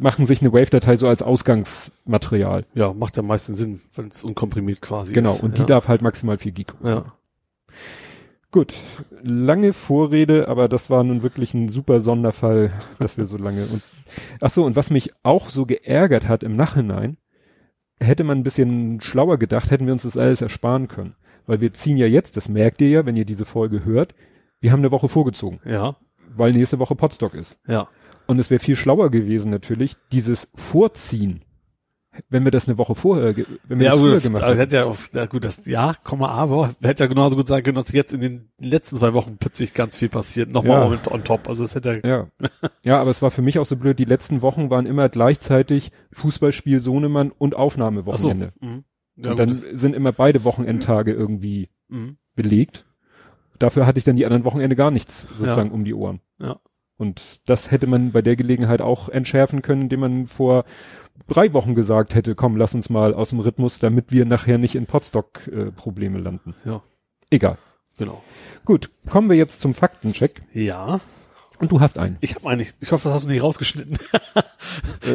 machen 0.00 0.26
sich 0.26 0.40
eine 0.42 0.52
Wave-Datei 0.52 0.96
so 0.96 1.08
als 1.08 1.22
Ausgangsmaterial. 1.22 2.64
Ja, 2.74 2.92
macht 2.92 3.16
ja 3.16 3.22
meistens 3.22 3.58
Sinn, 3.58 3.80
wenn 3.94 4.08
es 4.08 4.22
unkomprimiert 4.22 4.80
quasi 4.82 5.12
Genau, 5.14 5.32
ist. 5.32 5.42
und 5.42 5.58
ja. 5.58 5.64
die 5.64 5.68
darf 5.68 5.88
halt 5.88 6.02
maximal 6.02 6.36
4 6.38 6.52
Gig 6.52 6.66
groß. 6.68 6.88
Ja. 6.90 7.04
Gut, 8.50 8.74
lange 9.22 9.72
Vorrede, 9.72 10.46
aber 10.48 10.68
das 10.68 10.90
war 10.90 11.02
nun 11.04 11.22
wirklich 11.22 11.54
ein 11.54 11.68
super 11.68 12.00
Sonderfall, 12.00 12.70
dass 12.98 13.16
wir 13.16 13.24
so 13.24 13.38
lange 13.38 13.64
und 13.66 13.82
ach 14.42 14.50
so 14.50 14.64
und 14.66 14.76
was 14.76 14.90
mich 14.90 15.10
auch 15.22 15.48
so 15.48 15.64
geärgert 15.64 16.28
hat 16.28 16.42
im 16.42 16.54
Nachhinein, 16.54 17.16
hätte 17.98 18.24
man 18.24 18.38
ein 18.38 18.42
bisschen 18.42 19.00
schlauer 19.00 19.38
gedacht, 19.38 19.70
hätten 19.70 19.86
wir 19.86 19.94
uns 19.94 20.02
das 20.02 20.18
alles 20.18 20.42
ersparen 20.42 20.88
können, 20.88 21.14
weil 21.46 21.62
wir 21.62 21.72
ziehen 21.72 21.96
ja 21.96 22.06
jetzt, 22.06 22.36
das 22.36 22.50
merkt 22.50 22.82
ihr 22.82 22.90
ja, 22.90 23.06
wenn 23.06 23.16
ihr 23.16 23.24
diese 23.24 23.46
Folge 23.46 23.86
hört, 23.86 24.14
wir 24.60 24.70
haben 24.70 24.80
eine 24.80 24.90
Woche 24.90 25.08
vorgezogen, 25.08 25.60
Ja, 25.64 25.96
weil 26.36 26.52
nächste 26.52 26.78
Woche 26.78 26.94
Potstock 26.94 27.34
ist 27.34 27.58
ja. 27.66 27.88
und 28.26 28.38
es 28.38 28.50
wäre 28.50 28.58
viel 28.58 28.76
schlauer 28.76 29.10
gewesen 29.10 29.50
natürlich, 29.50 29.96
dieses 30.12 30.48
Vorziehen, 30.54 31.44
wenn 32.28 32.44
wir 32.44 32.50
das 32.50 32.68
eine 32.68 32.76
Woche 32.76 32.94
vorher, 32.94 33.34
wenn 33.64 33.78
wir 33.78 33.86
Ja, 33.86 33.92
das 33.92 33.98
gut, 34.00 34.08
früher 34.08 34.14
das, 34.14 34.22
gemacht 34.24 34.42
also 34.42 34.60
hätten. 34.60 34.76
hätte 34.76 34.76
ja, 35.16 35.20
ja 35.22 35.26
gut, 35.26 35.44
das 35.46 35.64
ja, 35.66 35.94
Komma, 36.04 36.28
aber 36.28 36.74
hätte 36.82 37.04
ja 37.04 37.08
genauso 37.08 37.36
gut 37.36 37.46
sagen 37.48 37.64
können, 37.64 37.76
dass 37.76 37.90
jetzt 37.92 38.12
in 38.12 38.20
den 38.20 38.50
letzten 38.60 38.96
zwei 38.96 39.14
Wochen 39.14 39.38
plötzlich 39.38 39.72
ganz 39.72 39.96
viel 39.96 40.10
passiert, 40.10 40.50
nochmal 40.50 40.82
Ja. 40.82 40.88
mit 40.90 41.08
on 41.10 41.24
top. 41.24 41.48
Also 41.48 41.64
es 41.64 41.74
hätte 41.74 42.02
ja, 42.04 42.26
Ja. 42.84 43.00
aber 43.00 43.10
es 43.10 43.22
war 43.22 43.30
für 43.30 43.40
mich 43.40 43.58
auch 43.58 43.64
so 43.64 43.76
blöd, 43.76 43.98
die 43.98 44.04
letzten 44.04 44.42
Wochen 44.42 44.68
waren 44.68 44.84
immer 44.84 45.08
gleichzeitig 45.08 45.90
Fußballspiel 46.12 46.80
Sohnemann 46.80 47.30
und 47.30 47.54
ach 47.54 47.58
so. 47.58 47.62
Aufnahmewochenende. 47.64 48.52
Mhm. 48.60 48.84
Ja, 49.16 49.30
und 49.30 49.36
dann 49.38 49.48
gut. 49.48 49.66
sind 49.72 49.94
immer 49.96 50.12
beide 50.12 50.44
Wochenendtage 50.44 51.12
irgendwie 51.12 51.70
Mhm. 51.88 52.16
belegt. 52.34 52.84
Dafür 53.62 53.86
hatte 53.86 53.98
ich 53.98 54.04
dann 54.04 54.16
die 54.16 54.24
anderen 54.26 54.44
Wochenende 54.44 54.74
gar 54.76 54.90
nichts 54.90 55.26
sozusagen 55.38 55.70
um 55.70 55.84
die 55.84 55.94
Ohren. 55.94 56.20
Ja. 56.40 56.58
Und 56.96 57.48
das 57.48 57.70
hätte 57.70 57.86
man 57.86 58.12
bei 58.12 58.22
der 58.22 58.36
Gelegenheit 58.36 58.80
auch 58.80 59.08
entschärfen 59.08 59.62
können, 59.62 59.82
indem 59.82 60.00
man 60.00 60.26
vor 60.26 60.64
drei 61.28 61.52
Wochen 61.54 61.74
gesagt 61.74 62.14
hätte, 62.14 62.34
komm, 62.34 62.56
lass 62.56 62.74
uns 62.74 62.90
mal 62.90 63.14
aus 63.14 63.30
dem 63.30 63.40
Rhythmus, 63.40 63.78
damit 63.78 64.12
wir 64.12 64.24
nachher 64.24 64.58
nicht 64.58 64.74
in 64.74 64.86
Potstock-Probleme 64.86 66.18
landen. 66.18 66.54
Ja, 66.64 66.82
Egal. 67.30 67.56
genau. 67.98 68.22
Gut, 68.64 68.90
kommen 69.08 69.28
wir 69.28 69.36
jetzt 69.36 69.60
zum 69.60 69.74
Faktencheck. 69.74 70.40
Ja, 70.52 71.00
Und 71.58 71.72
du 71.72 71.80
hast 71.80 71.98
einen. 71.98 72.18
ich 72.20 72.34
habe 72.34 72.48
eigentlich, 72.48 72.72
ich 72.80 72.92
hoffe, 72.92 73.04
das 73.08 73.14
hast 73.14 73.24
du 73.26 73.30
nicht 73.30 73.42
rausgeschnitten. 73.42 73.98
Äh, 74.34 74.42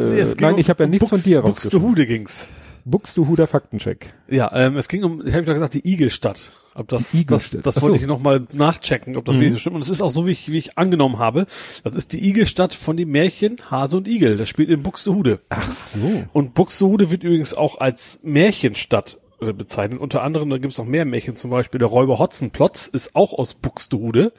Nee, 0.00 0.24
nein, 0.40 0.54
um- 0.54 0.60
ich 0.60 0.68
habe 0.70 0.84
ja 0.84 0.88
nichts 0.88 1.08
Bux- 1.08 1.22
von 1.22 1.30
dir 1.30 1.40
rausgefunden. 1.40 1.52
Buxtehude 1.94 2.06
ging's. 2.06 2.48
Buxtehuder 2.84 3.46
Faktencheck. 3.46 4.12
Ja, 4.28 4.50
ähm, 4.54 4.76
es 4.76 4.88
ging 4.88 5.04
um, 5.04 5.24
ich 5.26 5.34
habe 5.34 5.44
doch 5.44 5.52
gesagt, 5.54 5.74
die 5.74 5.86
Igelstadt. 5.86 6.52
Ob 6.78 6.88
das, 6.88 7.10
Die 7.10 7.26
das, 7.26 7.50
das 7.62 7.82
wollte 7.82 7.96
ich 7.98 8.06
nochmal 8.06 8.46
nachchecken, 8.52 9.16
ob 9.16 9.24
das 9.24 9.34
Mhm. 9.36 9.40
wirklich 9.40 9.54
so 9.54 9.58
stimmt. 9.58 9.76
Und 9.76 9.82
es 9.82 9.88
ist 9.90 10.00
auch 10.00 10.10
so, 10.12 10.26
wie 10.26 10.30
ich, 10.30 10.52
wie 10.52 10.58
ich 10.58 10.78
angenommen 10.78 11.18
habe. 11.18 11.46
Das 11.82 11.94
ist 11.94 12.12
die 12.12 12.24
Igelstadt 12.28 12.72
von 12.74 12.96
dem 12.96 13.10
Märchen 13.10 13.56
Hase 13.70 13.96
und 13.96 14.06
Igel. 14.08 14.36
Das 14.36 14.48
spielt 14.48 14.68
in 14.70 14.82
Buxtehude. 14.82 15.40
Ach 15.48 15.68
so. 15.92 16.24
Und 16.32 16.54
Buxtehude 16.54 17.10
wird 17.10 17.24
übrigens 17.24 17.52
auch 17.54 17.78
als 17.80 18.20
Märchenstadt 18.22 19.18
äh, 19.40 19.52
bezeichnet. 19.52 20.00
Unter 20.00 20.22
anderem, 20.22 20.50
da 20.50 20.58
gibt's 20.58 20.78
noch 20.78 20.84
mehr 20.86 21.04
Märchen, 21.04 21.34
zum 21.36 21.50
Beispiel 21.50 21.78
der 21.80 21.88
Räuber 21.88 22.18
Hotzenplotz 22.18 22.86
ist 22.86 23.14
auch 23.16 23.32
aus 23.32 23.54
Buxtehude. 23.54 24.32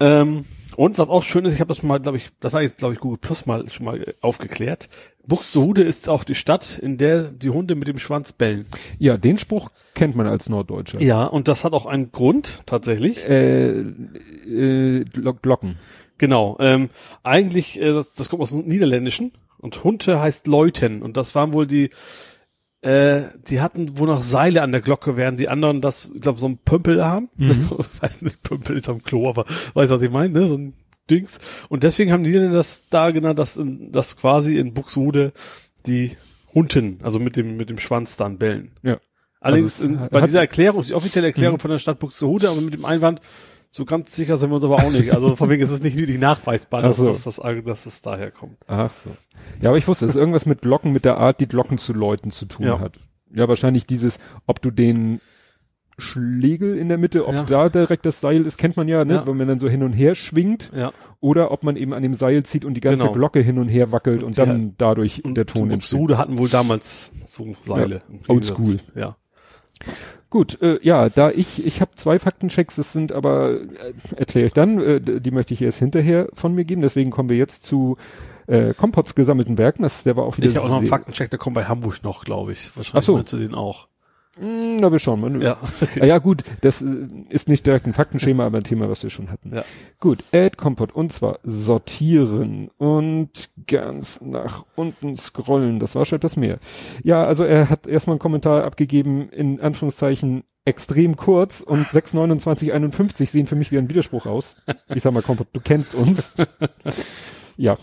Ähm, 0.00 0.44
und 0.76 0.98
was 0.98 1.08
auch 1.08 1.22
schön 1.22 1.44
ist, 1.44 1.54
ich 1.54 1.60
habe 1.60 1.68
das 1.74 1.82
mal, 1.82 2.00
glaube 2.00 2.18
ich, 2.18 2.28
das 2.40 2.52
war 2.52 2.62
jetzt, 2.62 2.78
glaube 2.78 2.94
ich, 2.94 3.00
Google 3.00 3.18
Plus 3.18 3.46
mal 3.46 3.68
schon 3.70 3.86
mal 3.86 4.14
aufgeklärt. 4.20 4.88
Buxtehude 5.26 5.82
ist 5.82 6.08
auch 6.08 6.24
die 6.24 6.34
Stadt, 6.34 6.78
in 6.78 6.98
der 6.98 7.24
die 7.24 7.50
Hunde 7.50 7.74
mit 7.74 7.86
dem 7.88 7.98
Schwanz 7.98 8.32
bellen. 8.32 8.66
Ja, 8.98 9.16
den 9.16 9.38
Spruch 9.38 9.70
kennt 9.94 10.16
man 10.16 10.26
als 10.26 10.48
Norddeutscher. 10.48 11.00
Ja, 11.00 11.24
und 11.24 11.48
das 11.48 11.64
hat 11.64 11.72
auch 11.72 11.86
einen 11.86 12.10
Grund, 12.12 12.62
tatsächlich. 12.66 13.24
Äh, 13.28 13.80
äh, 13.80 15.04
Glo- 15.04 15.34
Glocken. 15.40 15.78
Genau. 16.18 16.56
Ähm, 16.60 16.88
eigentlich, 17.22 17.80
äh, 17.80 17.92
das, 17.92 18.14
das 18.14 18.28
kommt 18.28 18.42
aus 18.42 18.50
dem 18.50 18.66
Niederländischen 18.66 19.32
und 19.58 19.84
Hunde 19.84 20.20
heißt 20.20 20.46
Leuten 20.48 21.02
und 21.02 21.16
das 21.16 21.34
waren 21.34 21.52
wohl 21.52 21.66
die, 21.66 21.90
äh, 22.82 23.22
die 23.48 23.60
hatten 23.60 23.98
wohl 23.98 24.08
noch 24.08 24.22
Seile 24.22 24.62
an 24.62 24.72
der 24.72 24.80
Glocke, 24.80 25.16
während 25.16 25.38
die 25.40 25.48
anderen 25.48 25.80
das, 25.80 26.10
ich 26.14 26.20
glaube, 26.20 26.40
so 26.40 26.46
ein 26.46 26.58
Pömpel 26.58 27.04
haben. 27.04 27.30
weiß 28.00 28.22
nicht, 28.22 28.42
Pömpel 28.42 28.76
ist 28.76 28.88
am 28.88 29.02
Klo, 29.02 29.28
aber 29.28 29.44
weiß 29.74 29.90
was 29.90 30.02
ich 30.02 30.10
meine, 30.10 30.38
ne? 30.38 30.48
So 30.48 30.56
ein 30.56 30.74
Dings. 31.10 31.38
Und 31.68 31.84
deswegen 31.84 32.12
haben 32.12 32.24
die 32.24 32.32
das 32.32 32.88
da 32.88 33.10
genannt, 33.10 33.38
dass, 33.38 33.60
dass 33.62 34.16
quasi 34.16 34.58
in 34.58 34.74
Buxtehude 34.74 35.32
die 35.86 36.16
Hunden, 36.54 36.98
also 37.02 37.18
mit 37.18 37.36
dem, 37.36 37.56
mit 37.56 37.70
dem 37.70 37.78
Schwanz 37.78 38.16
dann 38.16 38.38
bellen. 38.38 38.72
Ja. 38.82 38.98
Allerdings, 39.40 39.80
Also 39.80 39.94
in, 39.94 40.08
bei 40.10 40.20
dieser 40.20 40.40
Erklärung 40.40 40.80
ist 40.80 40.90
die 40.90 40.94
offizielle 40.94 41.28
Erklärung 41.28 41.56
Mhm. 41.56 41.60
von 41.60 41.70
der 41.70 41.78
Stadt 41.78 41.98
Buxtehude, 41.98 42.50
aber 42.50 42.60
mit 42.60 42.74
dem 42.74 42.84
Einwand, 42.84 43.20
so 43.74 43.86
ganz 43.86 44.14
sicher 44.14 44.36
sind 44.36 44.50
wir 44.50 44.56
uns 44.56 44.64
aber 44.64 44.76
auch 44.76 44.90
nicht. 44.92 45.12
Also 45.14 45.34
von 45.34 45.48
wegen 45.48 45.62
ist 45.62 45.70
es 45.70 45.82
nicht 45.82 45.96
wirklich 45.96 46.18
nachweisbar, 46.18 46.82
dass, 46.82 46.98
so. 46.98 47.06
dass, 47.06 47.24
das, 47.24 47.36
dass 47.64 47.86
es 47.86 48.02
daher 48.02 48.30
kommt. 48.30 48.58
Ach 48.66 48.92
so. 48.92 49.08
Ja, 49.62 49.70
aber 49.70 49.78
ich 49.78 49.88
wusste, 49.88 50.04
es 50.04 50.10
ist 50.10 50.16
irgendwas 50.16 50.44
mit 50.44 50.60
Glocken, 50.60 50.92
mit 50.92 51.06
der 51.06 51.16
Art, 51.16 51.40
die 51.40 51.48
Glocken 51.48 51.78
zu 51.78 51.94
läuten 51.94 52.30
zu 52.30 52.44
tun 52.44 52.66
Ja. 52.66 52.78
hat. 52.80 52.98
Ja, 53.34 53.48
wahrscheinlich 53.48 53.86
dieses, 53.86 54.18
ob 54.46 54.60
du 54.60 54.70
den 54.70 55.22
Schlegel 55.98 56.76
in 56.76 56.88
der 56.88 56.98
Mitte, 56.98 57.26
ob 57.26 57.34
Ja. 57.34 57.44
da 57.44 57.68
direkt 57.68 58.04
das 58.06 58.20
Seil 58.20 58.46
ist, 58.46 58.58
kennt 58.58 58.76
man 58.76 58.88
ja, 58.88 59.04
ne? 59.04 59.14
Ja. 59.14 59.26
wenn 59.26 59.36
man 59.36 59.48
dann 59.48 59.58
so 59.58 59.68
hin 59.68 59.82
und 59.82 59.92
her 59.92 60.14
schwingt 60.14 60.70
Ja. 60.74 60.92
oder 61.20 61.50
ob 61.50 61.62
man 61.62 61.76
eben 61.76 61.92
an 61.94 62.02
dem 62.02 62.14
Seil 62.14 62.42
zieht 62.44 62.64
und 62.64 62.74
die 62.74 62.80
ganze 62.80 63.04
Genau. 63.04 63.14
Glocke 63.14 63.40
hin 63.40 63.58
und 63.58 63.68
her 63.68 63.90
wackelt 63.92 64.22
und, 64.22 64.38
Und 64.38 64.38
dann 64.38 64.74
dadurch 64.78 65.24
Und 65.24 65.34
der 65.36 65.46
Ton 65.46 65.64
und 65.64 65.72
entsteht. 65.74 65.98
Sude 65.98 66.18
hatten 66.18 66.38
wohl 66.38 66.48
damals 66.48 67.12
so 67.26 67.54
Seile. 67.62 68.02
Ja, 68.08 68.18
oldschool. 68.28 68.80
Ja. 68.94 69.16
Gut, 70.30 70.62
äh, 70.62 70.78
ja, 70.82 71.10
da 71.10 71.30
ich, 71.30 71.66
ich 71.66 71.80
habe 71.80 71.90
zwei 71.94 72.18
Faktenchecks, 72.18 72.76
das 72.76 72.92
sind 72.92 73.12
aber, 73.12 73.60
äh, 73.60 73.92
erkläre 74.16 74.46
ich 74.46 74.52
dann, 74.54 74.80
äh, 74.80 75.00
die 75.00 75.30
möchte 75.30 75.52
ich 75.52 75.60
erst 75.60 75.78
hinterher 75.78 76.28
von 76.32 76.54
mir 76.54 76.64
geben, 76.64 76.80
deswegen 76.80 77.10
kommen 77.10 77.28
wir 77.28 77.36
jetzt 77.36 77.64
zu 77.64 77.98
äh, 78.46 78.72
Kompots 78.72 79.14
gesammelten 79.14 79.58
Werken, 79.58 79.82
das, 79.82 80.04
der 80.04 80.16
war 80.16 80.24
auch 80.24 80.38
wieder 80.38 80.48
Ich 80.48 80.56
habe 80.56 80.64
auch 80.66 80.70
noch 80.70 80.78
einen 80.78 80.86
Faktencheck, 80.86 81.28
der 81.28 81.38
kommt 81.38 81.54
bei 81.54 81.64
Hamburg 81.64 82.02
noch, 82.02 82.24
glaube 82.24 82.52
ich. 82.52 82.74
Wahrscheinlich 82.76 83.02
Ach 83.02 83.06
so. 83.06 83.16
meinst 83.16 83.32
du 83.34 83.36
den 83.36 83.54
auch. 83.54 83.88
Hm, 84.38 84.76
na, 84.76 84.90
wir 84.90 84.98
schauen 84.98 85.20
mal. 85.20 85.42
Ja. 85.42 85.58
Ah, 86.00 86.06
ja 86.06 86.18
gut, 86.18 86.42
das 86.62 86.80
äh, 86.80 86.86
ist 87.28 87.48
nicht 87.48 87.66
direkt 87.66 87.86
ein 87.86 87.92
Faktenschema, 87.92 88.46
aber 88.46 88.58
ein 88.58 88.64
Thema, 88.64 88.88
was 88.88 89.02
wir 89.02 89.10
schon 89.10 89.30
hatten. 89.30 89.54
Ja. 89.54 89.64
Gut, 90.00 90.24
Add 90.32 90.56
Kompott 90.56 90.92
und 90.92 91.12
zwar 91.12 91.38
sortieren 91.42 92.70
und 92.78 93.50
ganz 93.66 94.20
nach 94.22 94.64
unten 94.74 95.16
scrollen, 95.16 95.80
das 95.80 95.94
war 95.94 96.06
schon 96.06 96.16
etwas 96.16 96.36
mehr. 96.36 96.58
Ja, 97.02 97.22
also 97.22 97.44
er 97.44 97.68
hat 97.68 97.86
erstmal 97.86 98.14
einen 98.14 98.20
Kommentar 98.20 98.64
abgegeben, 98.64 99.28
in 99.28 99.60
Anführungszeichen 99.60 100.44
extrem 100.64 101.16
kurz 101.16 101.60
und 101.60 101.90
62951 101.90 103.30
sehen 103.30 103.46
für 103.46 103.56
mich 103.56 103.70
wie 103.72 103.78
ein 103.78 103.88
Widerspruch 103.88 104.26
aus. 104.26 104.56
Ich 104.94 105.02
sag 105.02 105.12
mal, 105.12 105.22
Kompott, 105.22 105.48
du 105.52 105.60
kennst 105.60 105.94
uns. 105.94 106.36
ja. 107.56 107.76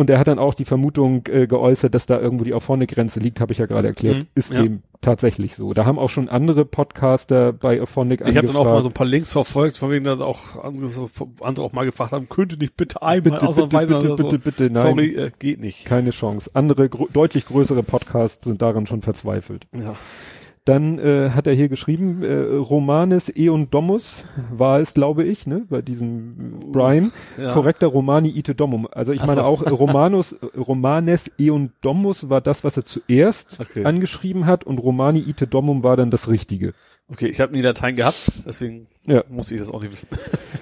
Und 0.00 0.08
er 0.08 0.18
hat 0.18 0.28
dann 0.28 0.38
auch 0.38 0.54
die 0.54 0.64
Vermutung 0.64 1.24
äh, 1.28 1.46
geäußert, 1.46 1.94
dass 1.94 2.06
da 2.06 2.18
irgendwo 2.18 2.42
die 2.42 2.54
Auphonic-Grenze 2.54 3.20
liegt, 3.20 3.38
habe 3.38 3.52
ich 3.52 3.58
ja 3.58 3.66
gerade 3.66 3.88
erklärt. 3.88 4.16
Mhm, 4.16 4.26
ist 4.34 4.50
ja. 4.50 4.62
dem 4.62 4.82
tatsächlich 5.02 5.56
so. 5.56 5.74
Da 5.74 5.84
haben 5.84 5.98
auch 5.98 6.08
schon 6.08 6.30
andere 6.30 6.64
Podcaster 6.64 7.52
bei 7.52 7.82
Auphonic 7.82 8.22
Ich 8.22 8.38
habe 8.38 8.46
dann 8.46 8.56
auch 8.56 8.64
mal 8.64 8.82
so 8.82 8.88
ein 8.88 8.94
paar 8.94 9.06
Links 9.06 9.32
verfolgt, 9.32 9.76
von 9.76 9.90
wegen 9.90 10.06
dann 10.06 10.22
auch 10.22 10.64
andere, 10.64 11.10
andere 11.42 11.66
auch 11.66 11.74
mal 11.74 11.84
gefragt 11.84 12.12
haben, 12.12 12.30
könnte 12.30 12.56
nicht 12.56 12.78
bitte 12.78 13.02
einmal 13.02 13.20
bitte, 13.20 13.34
bitte, 13.34 13.48
ausnahmsweise 13.48 13.94
bitte, 13.94 14.06
oder 14.06 14.16
so. 14.16 14.28
bitte, 14.30 14.38
bitte, 14.38 14.70
nein. 14.70 14.82
Sorry, 14.82 15.14
äh, 15.16 15.30
geht 15.38 15.60
nicht. 15.60 15.84
Keine 15.84 16.12
Chance. 16.12 16.50
Andere, 16.54 16.88
deutlich 16.88 17.44
größere 17.44 17.82
Podcasts 17.82 18.46
sind 18.46 18.62
daran 18.62 18.86
schon 18.86 19.02
verzweifelt. 19.02 19.66
Ja. 19.76 19.96
Dann 20.70 20.98
äh, 21.00 21.30
hat 21.30 21.46
er 21.46 21.54
hier 21.54 21.68
geschrieben, 21.68 22.22
äh, 22.22 22.32
Romanes 22.56 23.28
Eon 23.28 23.68
Domus 23.70 24.24
war 24.50 24.78
es, 24.78 24.94
glaube 24.94 25.24
ich, 25.24 25.46
ne, 25.46 25.62
bei 25.68 25.82
diesem 25.82 26.70
Brian. 26.70 27.10
Ja. 27.36 27.52
Korrekter 27.52 27.88
Romani 27.88 28.28
ite 28.28 28.54
Domum. 28.54 28.86
Also 28.90 29.12
ich 29.12 29.20
Ach 29.22 29.26
meine 29.26 29.42
so. 29.42 29.46
auch, 29.48 29.62
äh, 29.62 29.68
Romanus, 29.70 30.32
äh, 30.32 30.46
Romanes 30.56 31.28
Eon 31.38 31.72
Domus 31.80 32.28
war 32.30 32.40
das, 32.40 32.62
was 32.62 32.76
er 32.76 32.84
zuerst 32.84 33.58
Okay. 33.60 33.84
angeschrieben 33.84 34.46
hat 34.46 34.64
und 34.64 34.78
Romani 34.78 35.18
ite 35.20 35.46
Domum 35.46 35.82
war 35.82 35.96
dann 35.96 36.10
das 36.10 36.28
Richtige. 36.28 36.72
Okay, 37.12 37.26
ich 37.28 37.40
habe 37.40 37.52
nie 37.52 37.62
Dateien 37.62 37.96
gehabt, 37.96 38.30
deswegen 38.46 38.86
Ja. 39.06 39.24
muss 39.28 39.50
ich 39.50 39.58
das 39.58 39.70
auch 39.70 39.80
nicht 39.82 39.92
wissen. 39.92 40.08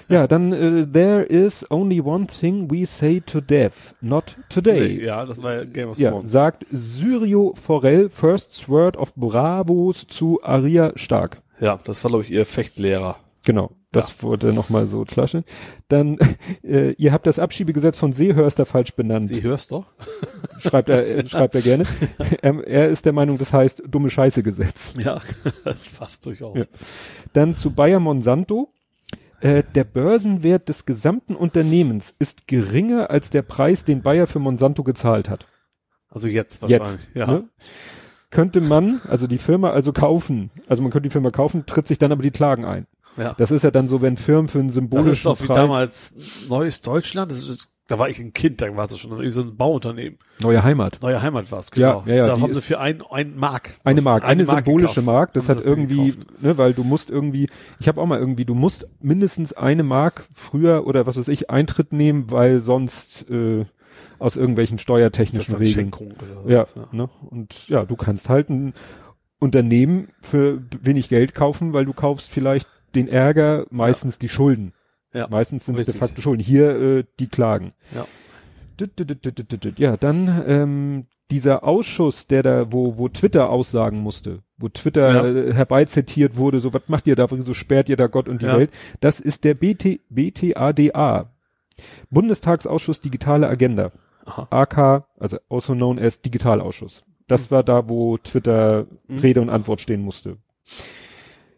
Ja, 0.09 0.25
dann 0.25 0.51
äh, 0.53 0.87
there 0.91 1.21
is 1.21 1.63
only 1.69 2.01
one 2.01 2.25
thing 2.25 2.67
we 2.71 2.83
say 2.87 3.21
to 3.21 3.39
death, 3.41 3.93
not 4.01 4.35
today. 4.49 5.05
Ja, 5.05 5.23
das 5.23 5.43
war 5.43 5.53
ja 5.55 5.63
Game 5.65 5.89
of 5.89 5.99
Ja, 5.99 6.09
Thrones. 6.09 6.31
sagt 6.31 6.65
Syrio 6.71 7.53
Forel, 7.55 8.09
First 8.09 8.67
Word 8.67 8.97
of 8.97 9.13
Bravos 9.13 10.07
zu 10.07 10.39
Aria 10.41 10.93
Stark. 10.95 11.43
Ja, 11.59 11.77
das 11.83 12.03
war 12.03 12.09
glaube 12.09 12.23
ich 12.23 12.31
ihr 12.31 12.43
Fechtlehrer. 12.47 13.17
Genau, 13.45 13.69
das 13.91 14.21
wurde 14.21 14.53
nochmal 14.53 14.85
so 14.85 15.03
klatschen. 15.03 15.43
Dann, 15.87 16.17
äh, 16.63 16.91
ihr 16.91 17.11
habt 17.11 17.25
das 17.25 17.39
Abschiebegesetz 17.39 17.97
von 17.97 18.13
Seehörster 18.13 18.65
falsch 18.65 18.93
benannt, 18.93 19.29
Sie 19.29 19.41
hörst 19.41 19.71
doch? 19.71 19.85
schreibt 20.59 20.89
er, 20.89 21.07
äh, 21.07 21.25
schreibt 21.27 21.55
er 21.55 21.61
gerne. 21.61 21.83
er, 22.41 22.63
er 22.67 22.89
ist 22.89 23.05
der 23.05 23.13
Meinung, 23.13 23.37
das 23.37 23.51
heißt 23.51 23.83
dumme 23.87 24.09
Scheiße 24.09 24.43
Gesetz. 24.43 24.93
Ja, 24.97 25.19
das 25.63 25.89
passt 25.89 26.25
durchaus. 26.25 26.57
Ja. 26.57 26.65
Dann 27.33 27.53
zu 27.53 27.71
Bayer 27.71 27.99
Monsanto. 27.99 28.73
Äh, 29.41 29.63
der 29.73 29.85
Börsenwert 29.85 30.67
des 30.67 30.85
gesamten 30.85 31.33
Unternehmens 31.33 32.13
ist 32.19 32.45
geringer 32.45 33.09
als 33.09 33.29
der 33.29 33.41
Preis, 33.41 33.85
den 33.85 34.01
Bayer 34.01 34.27
für 34.27 34.39
Monsanto 34.39 34.83
gezahlt 34.83 35.29
hat. 35.29 35.47
Also 36.09 36.27
jetzt 36.27 36.61
wahrscheinlich. 36.61 36.91
Jetzt. 36.91 37.07
ja. 37.15 37.27
Ne? 37.27 37.49
Könnte 38.31 38.61
man, 38.61 39.01
also 39.07 39.25
die 39.25 39.39
Firma 39.39 39.71
also 39.71 39.91
kaufen, 39.91 40.51
also 40.67 40.83
man 40.83 40.91
könnte 40.91 41.09
die 41.09 41.13
Firma 41.13 41.31
kaufen, 41.31 41.65
tritt 41.65 41.87
sich 41.87 41.97
dann 41.97 42.11
aber 42.11 42.21
die 42.21 42.31
Klagen 42.31 42.63
ein. 42.63 42.85
ja. 43.17 43.33
Das 43.37 43.49
ist 43.49 43.63
ja 43.63 43.71
dann 43.71 43.87
so, 43.87 44.01
wenn 44.03 44.17
Firmen 44.17 44.47
für 44.47 44.59
einen 44.59 44.67
Das 44.67 44.75
symbolischen 44.75 45.11
ist 45.13 45.25
auch 45.25 45.41
wie 45.41 45.47
Preis, 45.47 45.57
damals 45.57 46.15
Neues 46.47 46.81
Deutschland. 46.81 47.31
Das 47.31 47.49
ist, 47.49 47.69
da 47.87 47.97
war 47.97 48.07
ich 48.07 48.19
ein 48.19 48.31
Kind, 48.33 48.61
da 48.61 48.77
war 48.77 48.85
es 48.85 48.99
schon 48.99 49.09
irgendwie 49.09 49.31
so 49.31 49.41
ein 49.41 49.57
Bauunternehmen. 49.57 50.19
neue 50.39 50.61
Heimat. 50.61 50.99
Neue 51.01 51.19
Heimat 51.23 51.51
war 51.51 51.57
es, 51.57 51.71
Ja, 51.73 51.93
genau. 51.93 52.03
ja, 52.05 52.15
ja, 52.17 52.25
da 52.25 52.35
die 52.35 52.41
haben 52.43 52.53
sie 52.53 52.61
für 52.61 52.79
ein, 52.79 53.01
ein 53.09 53.35
Mark. 53.35 53.71
Eine 53.83 54.03
Mark, 54.03 54.25
eine, 54.25 54.45
symbolische 54.45 55.01
gekauft. 55.01 55.05
Mark, 55.07 55.33
das 55.33 55.49
hat 55.49 55.61
sie 55.61 55.67
irgendwie, 55.67 56.11
gekauft. 56.11 56.41
ne, 56.43 56.55
weil 56.59 56.73
du 56.73 56.83
musst 56.83 57.09
irgendwie, 57.09 57.49
ich 57.79 57.87
habe 57.87 57.99
auch 57.99 58.05
mal 58.05 58.19
irgendwie, 58.19 58.45
du 58.45 58.53
musst 58.53 58.87
mindestens 59.01 59.53
eine 59.53 59.81
Mark 59.81 60.27
früher 60.35 60.85
oder 60.85 61.07
was 61.07 61.17
weiß 61.17 61.29
ich, 61.29 61.49
Eintritt 61.49 61.93
nehmen, 61.93 62.29
weil 62.29 62.59
sonst 62.59 63.27
äh, 63.31 63.65
aus 64.19 64.35
irgendwelchen 64.35 64.77
steuertechnischen 64.77 65.55
Regeln. 65.55 65.91
So. 65.93 66.49
Ja, 66.49 66.65
ne? 66.91 67.09
Und 67.29 67.67
ja, 67.67 67.85
du 67.85 67.95
kannst 67.95 68.29
halt 68.29 68.49
ein 68.49 68.73
Unternehmen 69.39 70.09
für 70.21 70.61
wenig 70.81 71.09
Geld 71.09 71.33
kaufen, 71.33 71.73
weil 71.73 71.85
du 71.85 71.93
kaufst 71.93 72.29
vielleicht 72.29 72.67
den 72.95 73.07
Ärger, 73.07 73.65
meistens 73.69 74.19
die 74.19 74.29
Schulden. 74.29 74.73
Ja, 75.13 75.27
Meistens 75.27 75.65
sind 75.65 75.77
es 75.77 75.85
de 75.85 75.95
facto 75.95 76.21
Schulden. 76.21 76.43
Hier 76.43 76.69
äh, 76.99 77.03
die 77.19 77.27
Klagen. 77.27 77.73
Ja. 77.95 78.05
Ja, 79.79 79.97
dann 79.97 80.43
ähm, 80.47 81.05
dieser 81.31 81.63
Ausschuss, 81.63 82.27
der 82.27 82.43
da, 82.43 82.71
wo, 82.71 82.97
wo 82.97 83.09
Twitter 83.09 83.49
aussagen 83.49 83.99
musste, 83.99 84.39
wo 84.57 84.69
Twitter 84.69 85.13
Ja. 85.13 85.25
äh, 85.25 85.53
herbeizitiert 85.53 86.37
wurde, 86.37 86.59
so 86.59 86.73
was 86.73 86.83
macht 86.87 87.07
ihr 87.07 87.15
da, 87.15 87.27
so 87.27 87.53
sperrt 87.53 87.89
ihr 87.89 87.97
da 87.97 88.07
Gott 88.07 88.29
und 88.29 88.41
die 88.41 88.45
Ja. 88.45 88.57
Welt, 88.57 88.71
das 88.99 89.19
ist 89.19 89.43
der 89.43 89.53
BT, 89.55 89.99
BTADA, 90.09 91.31
Bundestagsausschuss 92.09 92.99
Digitale 93.01 93.47
Agenda. 93.47 93.91
Aha. 94.29 94.47
AK, 94.51 95.05
also 95.19 95.37
also 95.49 95.73
known 95.73 95.99
as 95.99 96.21
Digitalausschuss. 96.21 97.03
Das 97.27 97.51
war 97.51 97.63
da, 97.63 97.89
wo 97.89 98.17
Twitter 98.17 98.87
Mhm. 99.07 99.17
Rede 99.19 99.41
und 99.41 99.49
Antwort 99.49 99.81
stehen 99.81 100.01
musste. 100.01 100.37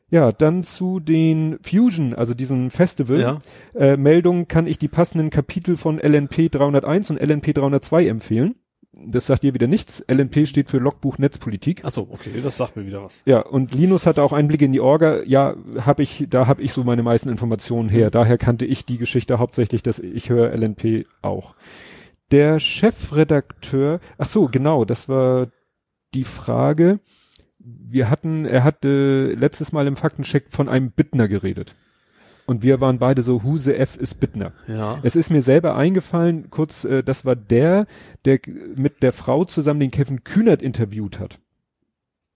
Ja, 0.09 0.31
dann 0.33 0.63
zu 0.63 0.99
den 0.99 1.57
Fusion, 1.61 2.13
also 2.13 2.33
diesem 2.33 2.69
Festival. 2.69 3.19
Ja. 3.19 3.39
Äh, 3.73 3.95
Meldungen 3.95 4.47
kann 4.49 4.67
ich 4.67 4.77
die 4.77 4.89
passenden 4.89 5.29
Kapitel 5.29 5.77
von 5.77 5.99
LNP 5.99 6.49
301 6.51 7.11
und 7.11 7.17
LNP 7.21 7.53
302 7.53 8.07
empfehlen. 8.07 8.55
Das 8.93 9.27
sagt 9.27 9.45
ihr 9.45 9.53
wieder 9.53 9.67
nichts. 9.67 10.03
LNP 10.07 10.45
steht 10.47 10.69
für 10.69 10.77
Logbuch 10.77 11.17
Netzpolitik. 11.17 11.81
Ach 11.85 11.91
so, 11.91 12.09
okay, 12.11 12.29
das 12.43 12.57
sagt 12.57 12.75
mir 12.75 12.85
wieder 12.85 13.01
was. 13.01 13.21
Ja, 13.25 13.39
und 13.39 13.73
Linus 13.73 14.05
hatte 14.05 14.21
auch 14.21 14.33
Einblick 14.33 14.61
in 14.61 14.73
die 14.73 14.81
Orga. 14.81 15.23
Ja, 15.23 15.55
habe 15.79 16.03
ich, 16.03 16.25
da 16.29 16.45
habe 16.45 16.61
ich 16.61 16.73
so 16.73 16.83
meine 16.83 17.03
meisten 17.03 17.29
Informationen 17.29 17.87
her. 17.87 18.11
Daher 18.11 18.37
kannte 18.37 18.65
ich 18.65 18.85
die 18.85 18.97
Geschichte 18.97 19.39
hauptsächlich, 19.39 19.81
dass 19.81 19.97
ich 19.99 20.29
höre 20.29 20.51
LNP 20.51 21.05
auch. 21.21 21.55
Der 22.31 22.59
Chefredakteur, 22.59 23.99
ach 24.17 24.27
so, 24.27 24.47
genau, 24.47 24.85
das 24.85 25.09
war 25.09 25.47
die 26.13 26.23
Frage. 26.23 26.99
Wir 27.59 28.09
hatten, 28.09 28.45
er 28.45 28.63
hatte 28.63 29.33
letztes 29.33 29.71
Mal 29.71 29.85
im 29.87 29.95
Faktencheck 29.95 30.45
von 30.49 30.69
einem 30.69 30.91
Bittner 30.91 31.27
geredet. 31.27 31.75
Und 32.47 32.63
wir 32.63 32.81
waren 32.81 32.99
beide 32.99 33.21
so, 33.21 33.43
Huse 33.43 33.75
F 33.75 33.97
ist 33.97 34.19
Bittner. 34.19 34.51
Ja. 34.67 34.99
Es 35.03 35.15
ist 35.15 35.29
mir 35.29 35.41
selber 35.41 35.75
eingefallen, 35.75 36.49
kurz, 36.49 36.83
äh, 36.83 37.03
das 37.03 37.23
war 37.23 37.35
der, 37.35 37.85
der 38.25 38.39
mit 38.75 39.03
der 39.03 39.13
Frau 39.13 39.45
zusammen 39.45 39.79
den 39.79 39.91
Kevin 39.91 40.23
Kühnert 40.23 40.61
interviewt 40.61 41.19
hat. 41.19 41.39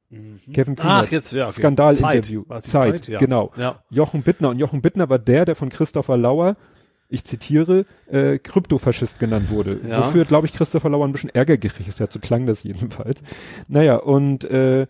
Mhm. 0.10 0.40
Kevin 0.54 0.76
Kühnert. 0.76 1.06
Ach, 1.08 1.12
jetzt, 1.12 1.34
ja. 1.34 1.46
Okay. 1.46 1.54
Skandalinterview. 1.54 2.44
Zeit. 2.44 2.64
Zeit, 2.64 2.84
Zeit? 2.84 3.08
Ja. 3.08 3.20
genau. 3.20 3.52
Ja. 3.58 3.84
Jochen 3.90 4.22
Bittner. 4.22 4.50
Und 4.50 4.60
Jochen 4.60 4.82
Bittner 4.82 5.10
war 5.10 5.20
der, 5.20 5.46
der 5.46 5.56
von 5.56 5.70
Christopher 5.70 6.18
Lauer, 6.18 6.56
ich 7.08 7.24
zitiere, 7.24 7.86
äh, 8.08 8.40
Kryptofaschist 8.40 9.20
genannt 9.20 9.50
wurde. 9.50 9.80
Ja. 9.88 10.00
Wofür, 10.00 10.26
glaube 10.26 10.48
ich, 10.48 10.54
Christopher 10.54 10.90
Lauer 10.90 11.06
ein 11.06 11.12
bisschen 11.12 11.30
Ärger 11.30 11.58
gekriegt 11.58 12.00
hat. 12.00 12.12
So 12.12 12.20
klang 12.20 12.46
das 12.46 12.64
jedenfalls. 12.64 13.22
Naja, 13.68 13.98
und 13.98 14.44
äh, 14.46 14.82
äh, 14.82 14.88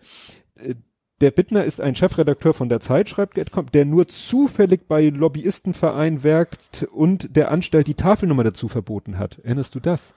der 1.21 1.31
Bittner 1.31 1.63
ist 1.63 1.79
ein 1.79 1.95
Chefredakteur 1.95 2.53
von 2.53 2.67
der 2.67 2.81
Zeit, 2.81 3.07
schreibt 3.07 3.35
Getcom, 3.35 3.71
der 3.71 3.85
nur 3.85 4.07
zufällig 4.07 4.87
bei 4.87 5.07
Lobbyistenverein 5.07 6.23
werkt 6.23 6.87
und 6.91 7.35
der 7.37 7.51
Anstalt 7.51 7.87
die 7.87 7.93
Tafelnummer 7.93 8.43
dazu 8.43 8.67
verboten 8.67 9.17
hat. 9.17 9.39
Erinnerst 9.39 9.75
du 9.75 9.79
das? 9.79 10.13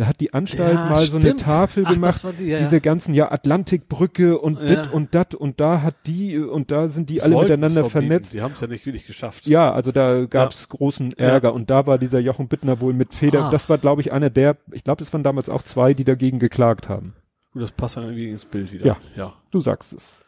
Da 0.00 0.06
hat 0.06 0.18
die 0.20 0.32
Anstalt 0.32 0.72
Ja, 0.72 0.88
mal 0.88 0.96
so 1.04 1.16
eine 1.18 1.26
stimmt. 1.26 1.42
Tafel 1.42 1.84
Ach, 1.86 1.92
gemacht, 1.92 2.08
das 2.08 2.24
war 2.24 2.32
die, 2.32 2.46
ja, 2.46 2.56
diese 2.56 2.76
ja. 2.76 2.80
ganzen, 2.80 3.12
ja, 3.12 3.30
Atlantikbrücke 3.30 4.38
und 4.38 4.58
Ja. 4.58 4.64
dit 4.82 4.90
und 4.94 5.14
dat 5.14 5.34
und 5.34 5.60
da 5.60 5.82
hat 5.82 5.94
die 6.06 6.38
und 6.38 6.70
da 6.70 6.88
sind 6.88 7.10
die 7.10 7.20
alle 7.20 7.34
Wollten 7.34 7.52
es 7.52 7.60
miteinander 7.60 7.90
verbieten. 7.90 8.08
vernetzt. 8.08 8.32
Die 8.32 8.40
haben 8.40 8.52
es 8.54 8.62
ja 8.62 8.66
nicht 8.66 8.86
wirklich 8.86 9.06
geschafft. 9.06 9.46
Ja, 9.46 9.70
also 9.70 9.92
da 9.92 10.24
gab's 10.24 10.70
großen 10.70 11.12
Ärger 11.18 11.52
und 11.52 11.68
da 11.68 11.86
war 11.86 11.98
dieser 11.98 12.18
Jochen 12.18 12.48
Bittner 12.48 12.80
wohl 12.80 12.94
mit 12.94 13.12
Feder. 13.12 13.44
Ah. 13.44 13.50
Das 13.50 13.68
war, 13.68 13.76
glaube 13.76 14.00
ich, 14.00 14.10
einer 14.10 14.30
der, 14.30 14.56
ich 14.72 14.84
glaube, 14.84 15.02
es 15.02 15.12
waren 15.12 15.22
damals 15.22 15.50
auch 15.50 15.60
zwei, 15.60 15.92
die 15.92 16.04
dagegen 16.04 16.38
geklagt 16.38 16.88
haben. 16.88 17.12
Gut, 17.52 17.60
das 17.60 17.72
passt 17.72 17.98
dann 17.98 18.04
irgendwie 18.04 18.30
ins 18.30 18.46
Bild 18.46 18.72
wieder. 18.72 18.86
Ja. 18.86 18.96
Ja. 19.16 19.34
Du 19.50 19.60
sagst 19.60 19.92
es. 19.92 20.22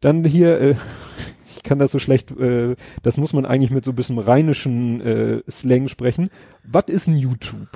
Dann 0.00 0.24
hier, 0.24 0.58
äh, 0.58 0.74
ich 1.54 1.62
kann 1.62 1.78
das 1.78 1.92
so 1.92 1.98
schlecht, 1.98 2.30
äh, 2.40 2.76
das 3.02 3.18
muss 3.18 3.34
man 3.34 3.44
eigentlich 3.44 3.70
mit 3.72 3.84
so 3.84 3.92
ein 3.92 3.94
bisschen 3.94 4.18
rheinischen 4.18 5.02
äh, 5.02 5.42
Slang 5.50 5.88
sprechen. 5.88 6.30
Was 6.64 6.84
ist 6.86 7.08
ein 7.08 7.16
YouTube? 7.18 7.68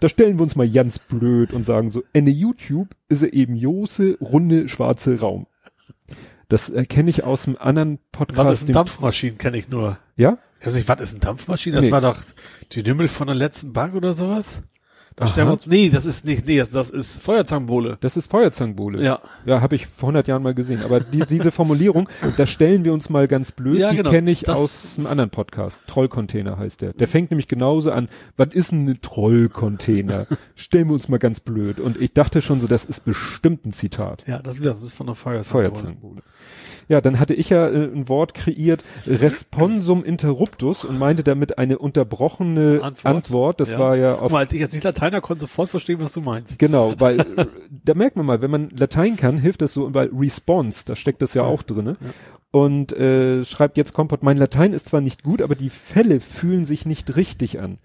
Da 0.00 0.08
stellen 0.08 0.38
wir 0.38 0.42
uns 0.42 0.56
mal 0.56 0.68
ganz 0.68 0.98
blöd 0.98 1.52
und 1.52 1.64
sagen 1.64 1.90
so, 1.90 2.02
eine 2.14 2.30
YouTube 2.30 2.88
ist 3.08 3.22
eben 3.22 3.56
Jose, 3.56 4.16
runde, 4.20 4.68
schwarze 4.68 5.20
Raum. 5.20 5.46
Das 6.48 6.68
äh, 6.70 6.84
kenne 6.84 7.10
ich 7.10 7.24
aus 7.24 7.46
einem 7.46 7.56
anderen 7.58 7.98
Podcast. 8.12 8.48
Was 8.48 8.62
ist 8.62 8.68
ein 8.68 8.72
Dampfmaschinen, 8.74 9.38
kenne 9.38 9.58
ich 9.58 9.68
nur. 9.68 9.98
Ja? 10.16 10.38
Ich 10.60 10.66
weiß 10.66 10.74
nicht, 10.76 10.88
was 10.88 11.00
ist 11.00 11.14
ein 11.16 11.20
Dampfmaschine? 11.20 11.76
Das 11.76 11.86
Nee. 11.86 11.92
war 11.92 12.00
doch 12.00 12.16
die 12.72 12.82
Nümmel 12.82 13.08
von 13.08 13.26
der 13.26 13.36
letzten 13.36 13.72
Bank 13.72 13.94
oder 13.94 14.12
sowas? 14.14 14.60
Da 15.16 15.26
Aha. 15.26 15.30
stellen 15.30 15.46
wir 15.46 15.52
uns, 15.52 15.66
nee, 15.68 15.90
das 15.90 16.06
ist 16.06 16.24
nicht, 16.24 16.44
nee, 16.48 16.58
das, 16.58 16.70
das 16.70 16.90
ist 16.90 17.22
Feuerzangenbowle. 17.22 17.98
Das 18.00 18.16
ist 18.16 18.28
Feuerzangenbowle. 18.28 19.00
Ja. 19.00 19.20
Ja, 19.46 19.60
habe 19.60 19.76
ich 19.76 19.86
vor 19.86 20.08
100 20.08 20.26
Jahren 20.26 20.42
mal 20.42 20.54
gesehen. 20.54 20.82
Aber 20.82 20.98
die, 20.98 21.20
diese 21.20 21.52
Formulierung, 21.52 22.08
da 22.36 22.46
stellen 22.46 22.84
wir 22.84 22.92
uns 22.92 23.10
mal 23.10 23.28
ganz 23.28 23.52
blöd, 23.52 23.78
Ja, 23.78 23.90
die 23.90 23.98
genau. 23.98 24.10
kenne 24.10 24.32
ich 24.32 24.40
Das 24.40 24.58
aus 24.58 24.86
einem 24.96 25.06
anderen 25.06 25.30
Podcast. 25.30 25.80
Trollcontainer 25.86 26.58
heißt 26.58 26.82
der. 26.82 26.94
Der 26.94 27.06
fängt 27.06 27.30
nämlich 27.30 27.46
genauso 27.46 27.92
an, 27.92 28.08
was 28.36 28.48
ist 28.54 28.72
denn 28.72 28.88
ein 28.88 28.98
Trollcontainer? 29.02 30.26
Stellen 30.56 30.88
wir 30.88 30.94
uns 30.94 31.08
mal 31.08 31.18
ganz 31.20 31.38
blöd. 31.38 31.78
Und 31.78 32.00
ich 32.00 32.12
dachte 32.12 32.42
schon 32.42 32.60
so, 32.60 32.66
das 32.66 32.84
ist 32.84 33.04
bestimmt 33.04 33.64
ein 33.66 33.72
Zitat. 33.72 34.24
Ja, 34.26 34.42
das, 34.42 34.60
das 34.60 34.82
ist 34.82 34.94
von 34.94 35.06
der 35.06 35.14
Feuerzangenbowle. 35.14 35.70
Feuerzangenbowle. 35.74 36.22
Ja, 36.88 37.00
dann 37.00 37.18
hatte 37.18 37.34
ich 37.34 37.50
ja 37.50 37.68
äh, 37.68 37.84
ein 37.84 38.08
Wort 38.08 38.34
kreiert, 38.34 38.84
responsum 39.06 40.04
interruptus 40.04 40.84
und 40.84 40.98
meinte 40.98 41.24
damit 41.24 41.58
eine 41.58 41.78
unterbrochene 41.78 42.80
Antwort. 42.82 43.06
Antwort. 43.16 43.60
Das 43.60 43.72
Ja. 43.72 43.78
war 43.78 43.96
ja 43.96 44.16
mal, 44.28 44.40
als 44.40 44.52
ich 44.52 44.60
jetzt 44.60 44.74
nicht 44.74 44.84
Lateiner 44.84 45.20
konnte, 45.20 45.42
sofort 45.42 45.68
verstehen, 45.68 46.00
was 46.00 46.12
du 46.12 46.20
meinst. 46.20 46.58
Genau, 46.58 46.94
weil 46.98 47.20
äh, 47.20 47.46
da 47.70 47.94
merkt 47.94 48.16
man 48.16 48.26
mal, 48.26 48.42
wenn 48.42 48.50
man 48.50 48.68
Latein 48.70 49.16
kann, 49.16 49.38
hilft 49.38 49.62
das 49.62 49.72
so, 49.72 49.94
weil 49.94 50.10
Response, 50.12 50.84
da 50.86 50.96
steckt 50.96 51.22
das 51.22 51.34
ja, 51.34 51.42
auch 51.42 51.62
drinne. 51.62 51.94
Und 52.50 52.92
äh, 52.92 53.44
schreibt 53.44 53.76
jetzt 53.76 53.94
Kompott, 53.94 54.22
mein 54.22 54.36
Latein 54.36 54.72
ist 54.74 54.88
zwar 54.88 55.00
nicht 55.00 55.24
gut, 55.24 55.42
aber 55.42 55.56
die 55.56 55.70
Fälle 55.70 56.20
fühlen 56.20 56.64
sich 56.64 56.86
nicht 56.86 57.16
richtig 57.16 57.58
an. 57.60 57.78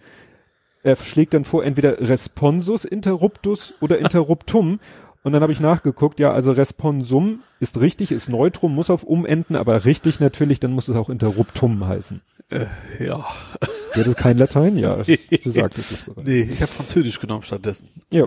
Er 0.84 0.96
schlägt 0.96 1.34
dann 1.34 1.44
vor, 1.44 1.64
entweder 1.64 2.00
Responsus 2.00 2.86
interruptus 2.86 3.74
oder 3.82 3.98
interruptum. 4.00 4.80
Und 5.24 5.34
dann 5.34 5.42
habe 5.42 5.52
ich 5.52 5.60
nachgeguckt, 5.60 6.20
ja, 6.20 6.32
also 6.32 6.52
Responsum 6.52 7.42
ist 7.60 7.80
richtig, 7.82 8.12
ist 8.12 8.30
Neutrum, 8.30 8.74
muss 8.74 8.90
auf 8.90 9.04
umenden, 9.04 9.56
aber 9.56 9.84
richtig 9.86 10.20
natürlich, 10.20 10.60
dann 10.60 10.72
muss 10.72 10.88
es 10.88 10.96
auch 10.96 11.10
interruptum 11.10 11.86
heißen. 11.86 12.22
Äh, 12.50 12.66
ja. 13.00 13.26
Das 13.96 14.08
ist 14.08 14.18
kein 14.18 14.38
Latein, 14.38 14.78
ja. 14.78 14.98
Du 14.98 15.50
sagtest 15.50 15.92
es 15.92 16.02
bereits. 16.04 16.28
Nee, 16.28 16.42
ich 16.42 16.62
habe 16.62 16.72
Französisch 16.72 17.20
genommen 17.20 17.42
stattdessen. 17.42 17.90
Ja. 18.12 18.26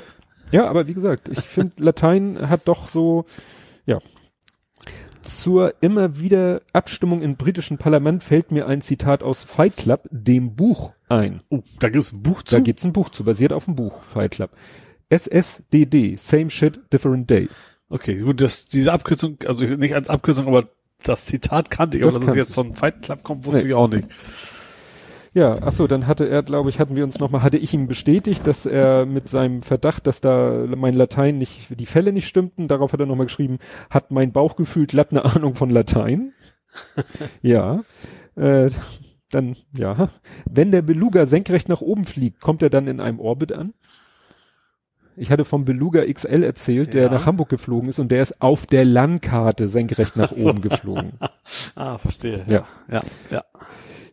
Ja, 0.51 0.69
aber 0.69 0.89
wie 0.89 0.93
gesagt, 0.93 1.29
ich 1.29 1.39
finde, 1.39 1.81
Latein 1.85 2.51
hat 2.51 2.63
doch 2.67 2.89
so, 2.89 3.27
ja. 3.87 4.01
Zur 5.23 5.75
immer 5.81 6.19
wieder 6.19 6.63
Abstimmung 6.73 7.23
im 7.23 7.37
britischen 7.37 7.79
Parlament 7.79 8.25
fällt 8.25 8.51
mir 8.51 8.67
ein 8.67 8.81
Zitat 8.81 9.23
aus 9.23 9.45
Fight 9.45 9.77
Club, 9.77 10.09
dem 10.11 10.57
Buch, 10.57 10.93
ein. 11.09 11.43
Oh, 11.49 11.63
da 11.79 11.89
gibt 11.89 12.03
es 12.03 12.13
ein 12.13 12.25
Buch 12.25 12.43
zu. 12.43 12.57
Da 12.57 12.61
gibt's 12.61 12.85
ein 12.85 12.93
Buch 12.93 13.09
zu, 13.09 13.23
basiert 13.23 13.53
auf 13.53 13.67
dem 13.67 13.77
Buch 13.77 14.03
Fight 14.03 14.33
Club. 14.33 14.51
SSDD, 15.12 16.16
same 16.16 16.49
shit, 16.50 16.81
different 16.92 17.28
day. 17.28 17.49
Okay, 17.88 18.16
gut, 18.16 18.40
das, 18.40 18.66
diese 18.66 18.92
Abkürzung, 18.92 19.37
also 19.47 19.64
nicht 19.66 19.95
als 19.95 20.09
Abkürzung, 20.09 20.47
aber 20.47 20.69
das 21.02 21.26
Zitat 21.26 21.71
kannte 21.71 21.99
ich, 21.99 22.04
Das 22.04 22.14
aber 22.14 22.25
dass 22.25 22.31
es 22.35 22.37
jetzt 22.37 22.54
von 22.54 22.75
Fight 22.75 23.02
Club 23.02 23.23
kommt, 23.23 23.45
wusste 23.45 23.62
Nee. 23.62 23.69
ich 23.69 23.75
auch 23.75 23.88
nicht. 23.88 24.09
Ja, 25.35 25.57
ach 25.62 25.73
so, 25.73 25.87
dann 25.87 26.07
hatte 26.07 26.28
er, 26.28 26.42
glaube 26.42 26.69
ich, 26.71 26.78
hatten 26.78 26.95
wir 26.95 27.04
uns 27.04 27.19
nochmal, 27.19 27.42
hatte 27.42 27.57
ich 27.59 27.73
ihm 27.73 27.88
bestätigt, 27.88 28.47
dass 28.47 28.66
er 28.66 29.07
mit 29.07 29.28
seinem 29.28 29.62
Verdacht, 29.62 30.07
dass 30.07 30.21
da 30.21 30.66
mein 30.76 30.95
Latein 30.95 31.38
nicht, 31.38 31.69
die 31.78 31.87
Fälle 31.87 32.12
nicht 32.12 32.28
stimmten, 32.28 32.69
darauf 32.69 32.92
hat 32.92 33.00
er 33.00 33.07
nochmal 33.07 33.26
geschrieben, 33.26 33.59
hat 33.90 34.11
mein 34.11 34.33
Bauchgefühl 34.33 34.87
glatt 34.87 35.11
eine 35.11 35.25
Ahnung 35.25 35.54
von 35.54 35.71
Latein. 35.71 36.33
ja, 37.42 37.83
äh, 38.37 38.71
dann, 39.31 39.57
ja, 39.76 40.11
wenn 40.45 40.71
der 40.71 40.83
Beluga 40.83 41.25
senkrecht 41.26 41.69
nach 41.69 41.81
oben 41.81 42.04
fliegt, 42.04 42.40
kommt 42.40 42.62
er 42.62 42.71
dann 42.71 42.87
in 42.87 43.00
einem 43.00 43.19
Orbit 43.19 43.52
an? 43.52 43.73
Ich 45.16 45.31
hatte 45.31 45.45
vom 45.45 45.64
Beluga 45.64 46.04
XL 46.11 46.42
erzählt, 46.42 46.95
der 46.95 47.04
Ja. 47.04 47.11
nach 47.11 47.26
Hamburg 47.26 47.49
geflogen 47.50 47.88
ist 47.88 47.99
und 47.99 48.11
der 48.12 48.23
ist 48.23 48.40
auf 48.40 48.66
der 48.66 48.85
Landkarte 48.85 49.69
senkrecht 49.69 50.16
nach 50.16 50.33
so. 50.37 50.49
oben 50.50 50.61
geflogen. 50.62 51.12
Ah, 51.75 51.99
verstehe. 51.99 52.45
Ja. 52.49 52.64
Ja, 52.90 53.02
ja. 53.31 53.45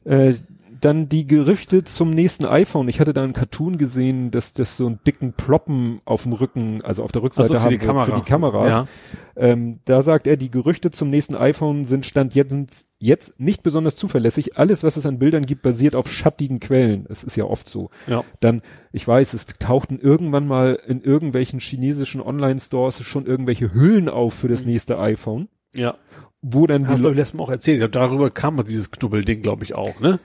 Äh, 0.04 0.34
dann 0.82 1.10
die 1.10 1.26
Gerüchte 1.28 1.84
zum 1.84 2.10
nächsten 2.12 2.46
iPhone. 2.46 2.88
Ich 2.90 3.00
hatte 3.00 3.14
da 3.14 3.24
einen 3.24 3.34
Cartoon 3.34 3.78
gesehen, 3.78 4.32
dass 4.32 4.54
das 4.54 4.78
so 4.78 4.86
einen 4.88 5.00
dicken 5.06 5.34
Ploppen 5.34 6.02
auf 6.06 6.24
dem 6.24 6.34
Rücken, 6.34 6.82
also 6.84 7.04
auf 7.04 7.12
der 7.12 7.22
Rückseite 7.24 7.46
Ach 7.46 7.48
so, 7.50 7.54
für 7.56 7.62
haben 7.62 7.70
die 7.70 7.76
wird, 7.80 7.86
Kamera. 7.88 8.06
für 8.06 8.16
die 8.16 8.22
Kameras. 8.30 8.70
Ja. 8.70 8.88
Ähm, 9.36 9.80
da 9.86 10.02
sagt 10.02 10.28
er, 10.28 10.38
die 10.38 10.52
Gerüchte 10.52 10.92
zum 10.92 11.10
nächsten 11.10 11.36
iPhone 11.36 11.86
sind 11.86 12.06
Stand 12.06 12.36
jetzt, 12.36 12.86
jetzt 13.00 13.40
nicht 13.40 13.64
besonders 13.64 13.96
zuverlässig. 13.96 14.58
Alles, 14.58 14.84
was 14.84 14.98
es 14.98 15.06
an 15.06 15.20
Bildern 15.20 15.44
gibt, 15.46 15.62
basiert 15.62 15.96
auf 15.96 16.12
schattigen 16.12 16.60
Quellen. 16.60 17.06
Es 17.10 17.24
ist 17.24 17.36
ja 17.36 17.46
oft 17.46 17.70
so. 17.70 17.90
Ja. 18.08 18.24
Dann, 18.40 18.62
ich 18.92 19.08
weiß, 19.08 19.34
es 19.34 19.46
tauchten 19.60 20.00
irgendwann 20.00 20.48
mal 20.48 20.80
in 20.88 21.02
irgendwelchen 21.02 21.60
chinesischen 21.60 22.22
Online-Stores 22.22 23.02
schon 23.04 23.26
irgendwelche 23.26 23.74
Hüllen 23.74 24.10
auf 24.10 24.34
für 24.34 24.48
Mhm. 24.48 24.52
das 24.52 24.66
nächste 24.66 25.00
iPhone, 25.00 25.48
Ja. 25.74 25.96
wo 26.42 26.68
dann 26.68 26.88
Hast 26.88 27.04
du 27.04 27.10
letztes 27.10 27.34
Mal 27.34 27.44
auch 27.44 27.50
erzählt. 27.50 27.96
Darüber 27.96 28.30
kam 28.32 28.64
dieses 28.66 28.92
Knubbelding, 28.92 29.42
glaube 29.42 29.64
ich, 29.64 29.76
auch, 29.76 30.00
ne? 30.00 30.20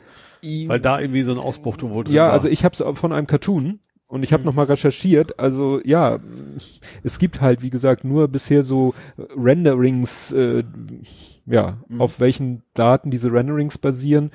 Weil 0.66 0.80
da 0.80 1.00
irgendwie 1.00 1.22
so 1.22 1.32
ein 1.32 1.38
Ausbruch 1.38 1.76
wohl 1.82 2.04
drin 2.04 2.14
Ja, 2.14 2.26
war. 2.26 2.32
also 2.32 2.48
ich 2.48 2.64
habe 2.64 2.74
es 2.74 2.98
von 2.98 3.12
einem 3.12 3.26
Cartoon 3.26 3.80
und 4.06 4.22
ich 4.22 4.32
habe 4.32 4.42
Mhm. 4.42 4.46
noch 4.46 4.54
mal 4.54 4.66
recherchiert. 4.66 5.38
Also 5.38 5.80
ja, 5.84 6.20
es 7.02 7.18
gibt 7.18 7.40
halt 7.40 7.62
wie 7.62 7.70
gesagt 7.70 8.04
nur 8.04 8.28
bisher 8.28 8.62
so 8.62 8.94
äh, 9.16 9.22
Renderings, 9.36 10.32
äh, 10.32 10.62
ja, 11.46 11.78
Mhm. 11.88 12.00
auf 12.00 12.20
welchen 12.20 12.62
Daten 12.74 13.10
diese 13.10 13.32
Renderings 13.32 13.78
basieren, 13.78 14.30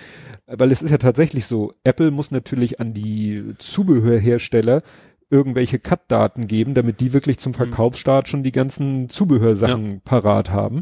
weil 0.48 0.72
es 0.72 0.82
ist 0.82 0.92
ja 0.92 0.98
tatsächlich 0.98 1.46
so. 1.46 1.74
Apple 1.84 2.12
muss 2.12 2.32
natürlich 2.32 2.80
an 2.80 2.94
die 2.94 3.54
Zubehörhersteller 3.60 4.82
irgendwelche 5.32 5.78
Cut-Daten 5.80 6.48
geben, 6.48 6.74
damit 6.74 7.00
die 7.02 7.14
wirklich 7.14 7.38
Mhm. 7.38 7.42
zum 7.42 7.54
Verkaufsstart 7.54 8.28
schon 8.28 8.42
die 8.44 8.52
ganzen 8.52 9.10
Zubehörsachen 9.10 10.02
parat 10.04 10.50
haben. 10.52 10.82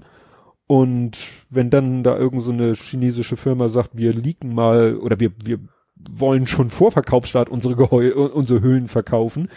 Und 0.67 1.17
wenn 1.49 1.69
dann 1.69 2.03
da 2.03 2.17
irgend 2.17 2.41
so 2.41 2.51
eine 2.51 2.73
chinesische 2.73 3.37
Firma 3.37 3.69
sagt, 3.69 3.91
wir 3.97 4.13
leaken 4.13 4.53
mal 4.53 4.97
oder 4.97 5.19
wir, 5.19 5.31
wir 5.43 5.59
wollen 5.95 6.45
schon 6.45 6.69
vor 6.69 6.91
Verkaufsstart 6.91 7.49
unsere 7.49 7.75
Geheu 7.75 8.13
unsere 8.13 8.61
Hüllen 8.61 8.87
verkaufen, 8.89 9.49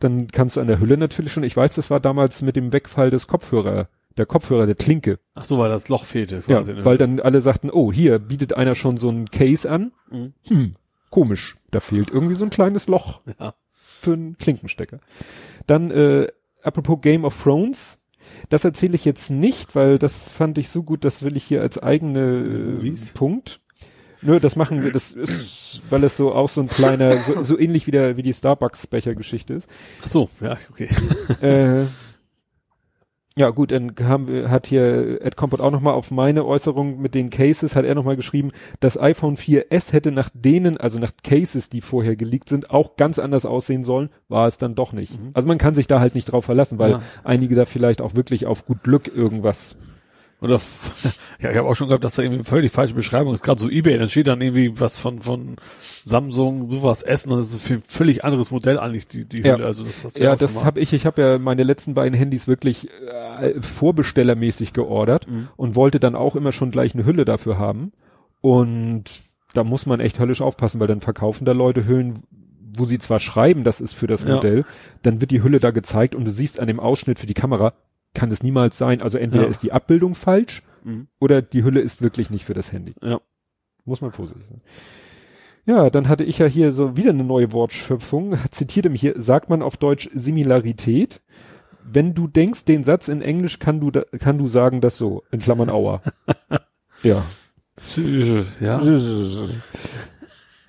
dann 0.00 0.28
kannst 0.28 0.56
du 0.56 0.60
an 0.60 0.66
der 0.66 0.80
Hülle 0.80 0.96
natürlich 0.96 1.32
schon, 1.32 1.42
ich 1.42 1.56
weiß, 1.56 1.74
das 1.74 1.90
war 1.90 2.00
damals 2.00 2.40
mit 2.42 2.56
dem 2.56 2.72
Wegfall 2.72 3.10
des 3.10 3.26
Kopfhörer, 3.26 3.88
der 4.16 4.26
Kopfhörer, 4.26 4.64
der 4.66 4.74
Klinke. 4.74 5.18
Ach 5.34 5.44
so, 5.44 5.58
weil 5.58 5.68
das 5.68 5.88
Loch 5.88 6.04
fehlte. 6.04 6.36
Ja, 6.46 6.56
quasi, 6.58 6.72
ne? 6.74 6.84
weil 6.84 6.96
dann 6.98 7.20
alle 7.20 7.40
sagten, 7.40 7.70
oh, 7.70 7.92
hier 7.92 8.18
bietet 8.18 8.54
einer 8.54 8.74
schon 8.74 8.96
so 8.96 9.10
ein 9.10 9.26
Case 9.26 9.70
an. 9.70 9.92
Mhm. 10.10 10.32
Hm, 10.46 10.74
komisch, 11.10 11.56
da 11.70 11.80
fehlt 11.80 12.10
irgendwie 12.10 12.34
so 12.36 12.44
ein 12.44 12.50
kleines 12.50 12.86
Loch 12.86 13.20
Ja. 13.38 13.54
für 13.76 14.14
einen 14.14 14.38
Klinkenstecker. 14.38 15.00
Dann, 15.66 15.90
äh, 15.90 16.28
apropos 16.62 17.00
Game 17.02 17.24
of 17.24 17.40
Thrones, 17.42 17.97
das 18.48 18.64
erzähle 18.64 18.94
ich 18.94 19.04
jetzt 19.04 19.30
nicht, 19.30 19.74
weil 19.74 19.98
das 19.98 20.20
fand 20.20 20.58
ich 20.58 20.68
so 20.68 20.82
gut, 20.82 21.04
das 21.04 21.22
will 21.22 21.36
ich 21.36 21.44
hier 21.44 21.60
als 21.60 21.78
eigene 21.78 22.78
äh? 22.82 22.96
Punkt. 23.14 23.60
Nö, 24.20 24.40
das 24.40 24.56
machen 24.56 24.82
wir, 24.82 24.90
das 24.90 25.12
ist, 25.12 25.80
weil 25.90 26.02
es 26.02 26.16
so 26.16 26.32
auch 26.32 26.48
so 26.48 26.60
ein 26.60 26.66
kleiner, 26.66 27.16
so, 27.18 27.44
so 27.44 27.58
ähnlich 27.58 27.86
wie 27.86 27.92
der, 27.92 28.16
wie 28.16 28.22
die 28.22 28.32
Starbucks-Becher-Geschichte 28.32 29.54
ist. 29.54 29.68
Ach 30.02 30.08
so, 30.08 30.30
ja, 30.40 30.58
okay. 30.70 30.88
äh, 31.40 31.84
ja, 33.38 33.50
gut, 33.50 33.70
dann 33.70 33.92
haben 34.02 34.28
wir, 34.28 34.50
hat 34.50 34.66
hier 34.66 35.22
Ed 35.22 35.36
Compot 35.36 35.60
auch 35.60 35.70
nochmal 35.70 35.94
auf 35.94 36.10
meine 36.10 36.44
Äußerung 36.44 37.00
mit 37.00 37.14
den 37.14 37.30
Cases, 37.30 37.74
hat 37.76 37.84
er 37.84 37.94
nochmal 37.94 38.16
geschrieben, 38.16 38.50
das 38.80 39.00
iPhone 39.00 39.36
4S 39.36 39.92
hätte 39.92 40.10
nach 40.10 40.28
denen, 40.34 40.76
also 40.76 40.98
nach 40.98 41.12
Cases, 41.22 41.70
die 41.70 41.80
vorher 41.80 42.16
geleakt 42.16 42.48
sind, 42.48 42.70
auch 42.70 42.96
ganz 42.96 43.18
anders 43.18 43.46
aussehen 43.46 43.84
sollen, 43.84 44.10
war 44.28 44.46
es 44.46 44.58
dann 44.58 44.74
doch 44.74 44.92
nicht. 44.92 45.18
Also 45.34 45.46
man 45.48 45.58
kann 45.58 45.74
sich 45.74 45.86
da 45.86 46.00
halt 46.00 46.14
nicht 46.14 46.26
drauf 46.26 46.44
verlassen, 46.44 46.78
weil 46.78 46.90
Ja. 46.92 47.02
einige 47.24 47.54
da 47.54 47.64
vielleicht 47.64 48.02
auch 48.02 48.14
wirklich 48.14 48.46
auf 48.46 48.66
gut 48.66 48.82
Glück 48.82 49.08
irgendwas. 49.14 49.76
Oder 50.40 50.60
ja, 51.40 51.50
ich 51.50 51.56
habe 51.56 51.68
auch 51.68 51.74
schon 51.74 51.88
gehabt, 51.88 52.04
dass 52.04 52.14
da 52.14 52.22
irgendwie 52.22 52.44
völlig 52.44 52.70
falsche 52.70 52.94
Beschreibung 52.94 53.34
ist. 53.34 53.42
Gerade 53.42 53.60
so 53.60 53.68
eBay, 53.68 53.98
dann 53.98 54.08
steht 54.08 54.28
dann 54.28 54.40
irgendwie 54.40 54.78
was 54.80 54.96
von 54.98 55.20
von 55.20 55.56
Samsung, 56.04 56.70
sowas 56.70 57.02
Essen 57.02 57.32
und 57.32 57.38
das 57.40 57.52
ist 57.52 57.70
ein 57.70 57.80
völlig 57.80 58.24
anderes 58.24 58.50
Modell 58.50 58.78
eigentlich 58.78 59.08
die 59.08 59.24
die 59.24 59.42
Ja. 59.42 59.54
Hülle. 59.56 59.66
Also 59.66 59.84
das 59.84 60.04
hast 60.04 60.18
du 60.18 60.22
Ja, 60.24 60.30
schon 60.30 60.38
das 60.38 60.64
habe 60.64 60.80
ich, 60.80 60.92
ich 60.92 61.06
habe 61.06 61.20
ja 61.22 61.38
meine 61.38 61.64
letzten 61.64 61.94
beiden 61.94 62.16
Handys 62.16 62.46
wirklich 62.48 62.88
äh, 63.40 63.60
vorbestellermäßig 63.60 64.72
geordert 64.72 65.26
Mhm. 65.28 65.48
und 65.56 65.74
wollte 65.76 65.98
dann 66.00 66.14
auch 66.14 66.36
immer 66.36 66.52
schon 66.52 66.70
gleich 66.70 66.94
eine 66.94 67.04
Hülle 67.04 67.24
dafür 67.24 67.58
haben. 67.58 67.92
Und 68.40 69.04
da 69.54 69.64
muss 69.64 69.86
man 69.86 70.00
echt 70.00 70.18
höllisch 70.20 70.40
aufpassen, 70.40 70.78
weil 70.80 70.86
dann 70.86 71.00
verkaufen 71.00 71.44
da 71.44 71.52
Leute 71.52 71.86
Hüllen, 71.86 72.14
wo 72.74 72.84
sie 72.84 72.98
zwar 72.98 73.18
schreiben, 73.18 73.64
das 73.64 73.80
ist 73.80 73.94
für 73.94 74.06
das 74.06 74.22
Ja. 74.22 74.34
Modell, 74.36 74.64
dann 75.02 75.20
wird 75.20 75.30
die 75.32 75.42
Hülle 75.42 75.58
da 75.58 75.70
gezeigt 75.72 76.14
und 76.14 76.24
du 76.26 76.30
siehst 76.30 76.60
an 76.60 76.68
dem 76.68 76.78
Ausschnitt 76.80 77.18
für 77.18 77.26
die 77.26 77.34
Kamera, 77.34 77.72
kann 78.18 78.30
es 78.30 78.42
niemals 78.42 78.76
sein. 78.78 79.00
Also 79.02 79.16
entweder 79.18 79.44
Ja. 79.44 79.50
ist 79.50 79.62
die 79.62 79.72
Abbildung 79.72 80.14
falsch 80.14 80.62
Mhm. 80.84 81.08
oder 81.20 81.40
die 81.42 81.64
Hülle 81.64 81.80
ist 81.80 82.02
wirklich 82.02 82.30
nicht 82.30 82.44
für 82.44 82.54
das 82.54 82.72
Handy. 82.72 82.94
Ja. 83.02 83.20
Muss 83.84 84.00
man 84.00 84.12
vorsichtig 84.12 84.46
sein. 84.48 84.60
Ja, 85.66 85.90
dann 85.90 86.08
hatte 86.08 86.24
ich 86.24 86.38
ja 86.38 86.46
hier 86.46 86.72
so 86.72 86.96
wieder 86.96 87.10
eine 87.10 87.24
neue 87.24 87.52
Wortschöpfung, 87.52 88.36
zitierte 88.50 88.88
mich 88.90 89.00
hier, 89.02 89.14
sagt 89.20 89.50
man 89.50 89.62
auf 89.62 89.76
Deutsch 89.76 90.08
Similarität. 90.14 91.20
Wenn 91.90 92.14
du 92.14 92.26
denkst, 92.28 92.64
den 92.64 92.82
Satz 92.84 93.08
in 93.08 93.22
Englisch 93.22 93.58
kann 93.58 93.80
du, 93.80 93.90
da, 93.90 94.02
kann 94.18 94.36
du 94.38 94.48
sagen 94.48 94.80
das 94.80 94.96
so, 94.98 95.24
in 95.30 95.40
Klammern 95.40 95.70
Auer. 95.70 96.02
ja. 97.02 97.22
Ja. 98.60 98.80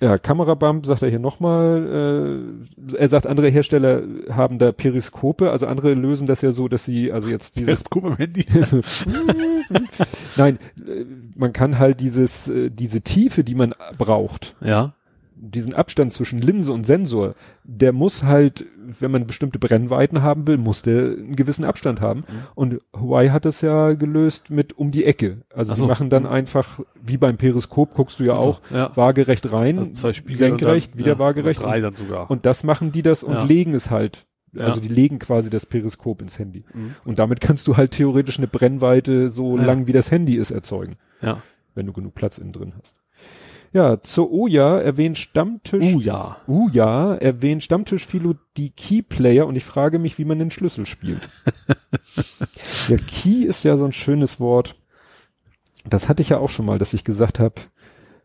Ja, 0.00 0.16
Kamerabump 0.16 0.86
sagt 0.86 1.02
er 1.02 1.10
hier 1.10 1.18
nochmal. 1.18 2.42
Äh, 2.88 2.96
er 2.96 3.08
sagt, 3.10 3.26
andere 3.26 3.48
Hersteller 3.48 4.02
haben 4.30 4.58
da 4.58 4.72
Periskope, 4.72 5.50
also 5.50 5.66
andere 5.66 5.92
lösen 5.92 6.26
das 6.26 6.40
ja 6.40 6.52
so, 6.52 6.68
dass 6.68 6.86
sie 6.86 7.12
also 7.12 7.28
jetzt 7.28 7.56
dieses 7.56 7.66
Periskop 7.66 8.04
im 8.04 8.16
Handy. 8.16 8.46
Nein, 10.36 10.58
äh, 10.78 11.04
man 11.36 11.52
kann 11.52 11.78
halt 11.78 12.00
dieses 12.00 12.48
äh, 12.48 12.70
diese 12.70 13.02
Tiefe, 13.02 13.44
die 13.44 13.54
man 13.54 13.74
braucht, 13.98 14.56
ja. 14.62 14.94
Diesen 15.42 15.74
Abstand 15.74 16.12
zwischen 16.12 16.40
Linse 16.40 16.72
und 16.72 16.84
Sensor, 16.84 17.34
der 17.64 17.92
muss 17.92 18.22
halt, 18.24 18.66
wenn 19.00 19.10
man 19.10 19.26
bestimmte 19.26 19.58
Brennweiten 19.58 20.22
haben 20.22 20.46
will, 20.46 20.58
muss 20.58 20.82
der 20.82 21.12
einen 21.12 21.34
gewissen 21.34 21.64
Abstand 21.64 22.00
haben. 22.02 22.20
Mhm. 22.20 22.24
Und 22.54 22.78
Huawei 22.94 23.30
hat 23.30 23.46
es 23.46 23.62
ja 23.62 23.94
gelöst 23.94 24.50
mit 24.50 24.76
um 24.76 24.90
die 24.90 25.06
Ecke. 25.06 25.38
Also 25.54 25.74
sie 25.74 25.80
so. 25.80 25.86
machen 25.86 26.10
dann 26.10 26.26
einfach, 26.26 26.80
wie 27.02 27.16
beim 27.16 27.38
Periskop 27.38 27.94
guckst 27.94 28.20
du 28.20 28.24
ja 28.24 28.36
so, 28.36 28.50
auch, 28.50 28.60
ja. 28.70 28.94
waagerecht 28.96 29.50
rein, 29.50 29.78
Also 29.78 29.92
zwei 29.92 30.12
Spiegel 30.12 30.36
senkrecht, 30.36 30.92
dann, 30.92 30.98
wieder 30.98 31.12
ja, 31.12 31.18
waagerecht. 31.18 31.62
Drei 31.62 31.76
Und, 31.76 31.82
dann 31.84 31.96
sogar. 31.96 32.30
und 32.30 32.44
das 32.44 32.62
machen 32.62 32.92
die 32.92 33.02
das 33.02 33.22
und 33.24 33.32
Ja. 33.32 33.44
legen 33.44 33.74
es 33.74 33.90
halt. 33.90 34.26
Ja. 34.52 34.64
Also 34.64 34.80
die 34.80 34.88
legen 34.88 35.18
quasi 35.20 35.48
das 35.48 35.64
Periskop 35.64 36.20
ins 36.20 36.38
Handy. 36.38 36.64
Mhm. 36.74 36.96
Und 37.04 37.18
damit 37.18 37.40
kannst 37.40 37.66
du 37.66 37.76
halt 37.76 37.92
theoretisch 37.92 38.36
eine 38.38 38.48
Brennweite 38.48 39.28
so 39.28 39.56
Ja. 39.56 39.64
lang 39.64 39.86
wie 39.86 39.92
das 39.92 40.10
Handy 40.10 40.34
ist 40.36 40.50
erzeugen 40.50 40.96
ja. 41.22 41.40
wenn 41.74 41.86
du 41.86 41.92
genug 41.92 42.14
Platz 42.14 42.36
innen 42.38 42.52
drin 42.52 42.74
hast. 42.82 42.96
Ja, 43.72 44.02
zur 44.02 44.32
Oja 44.32 44.78
erwähnt 44.78 45.16
Stammtisch. 45.16 45.94
Uh, 45.94 46.00
ja. 46.00 46.36
Uja 46.48 47.14
erwähnt 47.14 47.62
Stammtischphilo 47.62 48.34
die 48.56 48.70
Keyplayer 48.70 49.46
und 49.46 49.54
ich 49.54 49.64
frage 49.64 49.98
mich, 50.00 50.18
wie 50.18 50.24
man 50.24 50.40
den 50.40 50.50
Schlüssel 50.50 50.86
spielt. 50.86 51.28
ja, 52.88 52.96
Key 52.96 53.44
ist 53.44 53.64
ja 53.64 53.76
so 53.76 53.84
ein 53.84 53.92
schönes 53.92 54.40
Wort. 54.40 54.74
Das 55.88 56.08
hatte 56.08 56.22
ich 56.22 56.30
ja 56.30 56.38
auch 56.38 56.50
schon 56.50 56.66
mal, 56.66 56.78
dass 56.78 56.94
ich 56.94 57.04
gesagt 57.04 57.38
habe, 57.38 57.54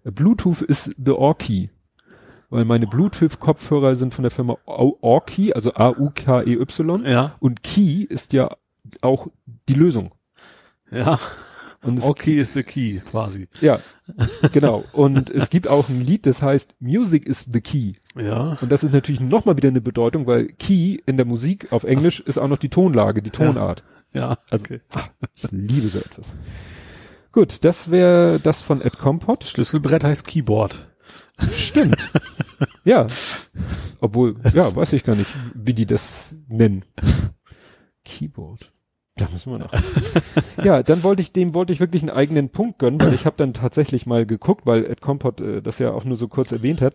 Bluetooth 0.03 0.61
ist 0.61 0.95
the 1.03 1.11
Orkey. 1.11 1.69
Weil 2.49 2.65
meine 2.65 2.87
Bluetooth-Kopfhörer 2.87 3.95
sind 3.95 4.13
von 4.13 4.23
der 4.23 4.31
Firma 4.31 4.55
Orkey, 4.65 5.53
also 5.53 5.73
A-U-K-E-Y. 5.73 7.05
Ja. 7.05 7.35
Und 7.39 7.63
Key 7.63 8.03
ist 8.03 8.33
ja 8.33 8.55
auch 9.01 9.27
die 9.67 9.73
Lösung. 9.73 10.11
Ja. 10.91 11.19
Und 11.85 12.01
Okay 12.01 12.39
ist 12.39 12.53
the 12.53 12.63
key, 12.63 12.99
quasi. 12.99 13.47
Ja, 13.61 13.79
genau. 14.53 14.83
Und 14.91 15.29
es 15.29 15.49
gibt 15.49 15.67
auch 15.67 15.87
ein 15.87 16.03
Lied, 16.03 16.25
das 16.25 16.41
heißt 16.41 16.75
Music 16.79 17.27
is 17.27 17.47
the 17.51 17.61
Key. 17.61 17.93
Ja. 18.15 18.57
Und 18.59 18.71
das 18.71 18.83
ist 18.83 18.93
natürlich 18.93 19.21
nochmal 19.21 19.55
wieder 19.57 19.69
eine 19.69 19.81
Bedeutung, 19.81 20.25
weil 20.25 20.47
Key 20.47 20.97
in 21.05 21.17
der 21.17 21.25
Musik 21.25 21.71
auf 21.71 21.83
Englisch 21.83 22.19
ist 22.21 22.37
auch 22.39 22.47
noch 22.47 22.57
die 22.57 22.69
Tonlage, 22.69 23.21
die 23.21 23.29
Tonart. 23.29 23.83
Ja. 24.13 24.37
Also 24.49 24.63
okay. 24.63 24.81
ah, 24.93 25.09
ich 25.35 25.51
liebe 25.51 25.87
so 25.89 25.99
etwas. 25.99 26.35
Gut, 27.31 27.63
das 27.65 27.91
wäre 27.91 28.39
das 28.39 28.61
von 28.61 28.81
Ed 28.81 28.97
Compot. 28.97 29.43
Schlüsselbrett 29.43 30.03
heißt 30.03 30.25
Keyboard. 30.25 30.87
Stimmt. 31.53 32.09
ja. 32.85 33.07
Obwohl, 33.99 34.37
ja, 34.53 34.73
weiß 34.73 34.93
ich 34.93 35.03
gar 35.03 35.15
nicht, 35.15 35.29
wie 35.53 35.73
die 35.73 35.85
das 35.85 36.33
nennen. 36.47 36.85
Keyboard. 38.05 38.71
Da 39.17 39.27
müssen 39.31 39.51
wir 39.53 39.59
noch. 39.59 39.71
ja, 40.65 40.83
dann 40.83 41.01
wollte 41.03 41.21
ich 41.21 41.31
dem 41.31 41.53
wollte 41.53 41.71
ich 41.71 41.79
wirklich 41.79 42.01
einen 42.01 42.09
eigenen 42.11 42.49
Punkt 42.49 42.79
gönnen, 42.79 42.99
weil 43.01 43.13
ich 43.13 43.25
habe 43.25 43.37
dann 43.37 43.53
tatsächlich 43.53 44.05
mal 44.05 44.25
geguckt, 44.25 44.63
weil 44.65 44.85
Ed 44.85 44.99
Compot 45.01 45.39
äh, 45.39 45.61
das 45.61 45.79
ja 45.79 45.91
auch 45.91 46.03
nur 46.03 46.17
so 46.17 46.27
kurz 46.27 46.51
erwähnt 46.51 46.81
hat. 46.81 46.93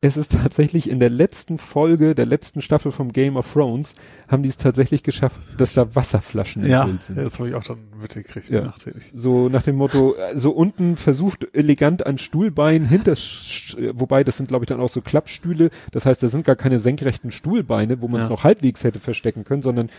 Es 0.00 0.16
ist 0.16 0.30
tatsächlich 0.40 0.88
in 0.88 1.00
der 1.00 1.10
letzten 1.10 1.58
Folge 1.58 2.14
der 2.14 2.26
letzten 2.26 2.60
Staffel 2.60 2.92
vom 2.92 3.12
Game 3.12 3.36
of 3.36 3.52
Thrones 3.52 3.94
haben 4.28 4.44
die 4.44 4.48
es 4.48 4.56
tatsächlich 4.56 5.02
geschafft, 5.02 5.36
dass 5.60 5.74
da 5.74 5.96
Wasserflaschen 5.96 6.62
im 6.62 6.70
Ja. 6.70 6.84
Bild 6.84 7.02
sind. 7.02 7.16
Das 7.18 7.40
habe 7.40 7.48
ich 7.48 7.56
auch 7.56 7.64
dann 7.64 7.78
mitgekriegt, 8.00 8.48
Ja. 8.50 8.60
nachträglich. 8.60 9.10
So 9.12 9.48
nach 9.48 9.62
dem 9.64 9.74
Motto, 9.74 10.14
äh, 10.14 10.38
so 10.38 10.52
unten 10.52 10.94
versucht 10.94 11.48
elegant 11.52 12.06
an 12.06 12.18
Stuhlbein 12.18 12.84
hinter, 12.84 13.14
Sch- 13.14 13.90
wobei 13.94 14.22
das 14.22 14.36
sind 14.36 14.46
glaube 14.46 14.62
ich 14.62 14.68
dann 14.68 14.78
auch 14.78 14.88
so 14.88 15.00
Klappstühle, 15.00 15.70
das 15.90 16.06
heißt, 16.06 16.22
da 16.22 16.28
sind 16.28 16.44
gar 16.44 16.54
keine 16.54 16.78
senkrechten 16.78 17.32
Stuhlbeine, 17.32 18.00
wo 18.00 18.06
man 18.06 18.20
es 18.20 18.26
Ja. 18.28 18.30
noch 18.30 18.44
halbwegs 18.44 18.84
hätte 18.84 19.00
verstecken 19.00 19.42
können, 19.42 19.62
sondern 19.62 19.90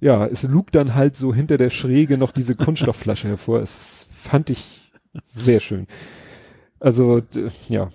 ja, 0.00 0.26
es 0.26 0.42
lugt 0.42 0.74
dann 0.74 0.94
halt 0.94 1.16
so 1.16 1.34
hinter 1.34 1.56
der 1.58 1.70
Schräge 1.70 2.18
noch 2.18 2.32
diese 2.32 2.54
Kunststoffflasche 2.54 3.28
hervor. 3.28 3.60
Es 3.60 4.06
fand 4.10 4.50
ich 4.50 4.90
sehr 5.22 5.60
schön. 5.60 5.86
Also, 6.78 7.20
ja, 7.68 7.90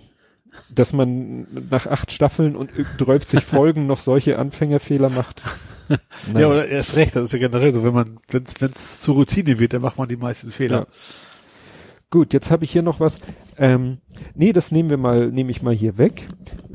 dass 0.74 0.92
man 0.92 1.46
nach 1.70 1.86
acht 1.86 2.12
Staffeln 2.12 2.56
und 2.56 2.70
30 2.98 3.40
Folgen 3.44 3.86
noch 3.86 3.98
solche 3.98 4.38
Anfängerfehler 4.38 5.10
macht. 5.10 5.42
Ja, 5.88 5.98
Naja. 6.32 6.48
oder 6.48 6.66
er 6.66 6.80
ist 6.80 6.96
recht, 6.96 7.14
das 7.14 7.22
ist 7.22 7.32
ja 7.34 7.38
generell 7.38 7.72
so, 7.72 7.84
wenn 7.84 7.94
man, 7.94 8.18
wenn 8.32 8.42
es 8.42 8.98
zur 8.98 9.14
Routine 9.14 9.60
wird, 9.60 9.72
dann 9.72 9.82
macht 9.82 9.98
man 9.98 10.08
die 10.08 10.16
meisten 10.16 10.50
Fehler. 10.50 10.78
Ja. 10.78 10.86
Gut, 12.10 12.32
jetzt 12.34 12.50
habe 12.50 12.64
ich 12.64 12.72
hier 12.72 12.82
noch 12.82 12.98
was. 12.98 13.20
Ähm, 13.56 13.98
nee, 14.34 14.52
das 14.52 14.72
nehmen 14.72 14.90
wir 14.90 14.96
mal, 14.96 15.30
nehme 15.30 15.52
ich 15.52 15.62
mal 15.62 15.72
hier 15.72 15.96
weg. 15.96 16.26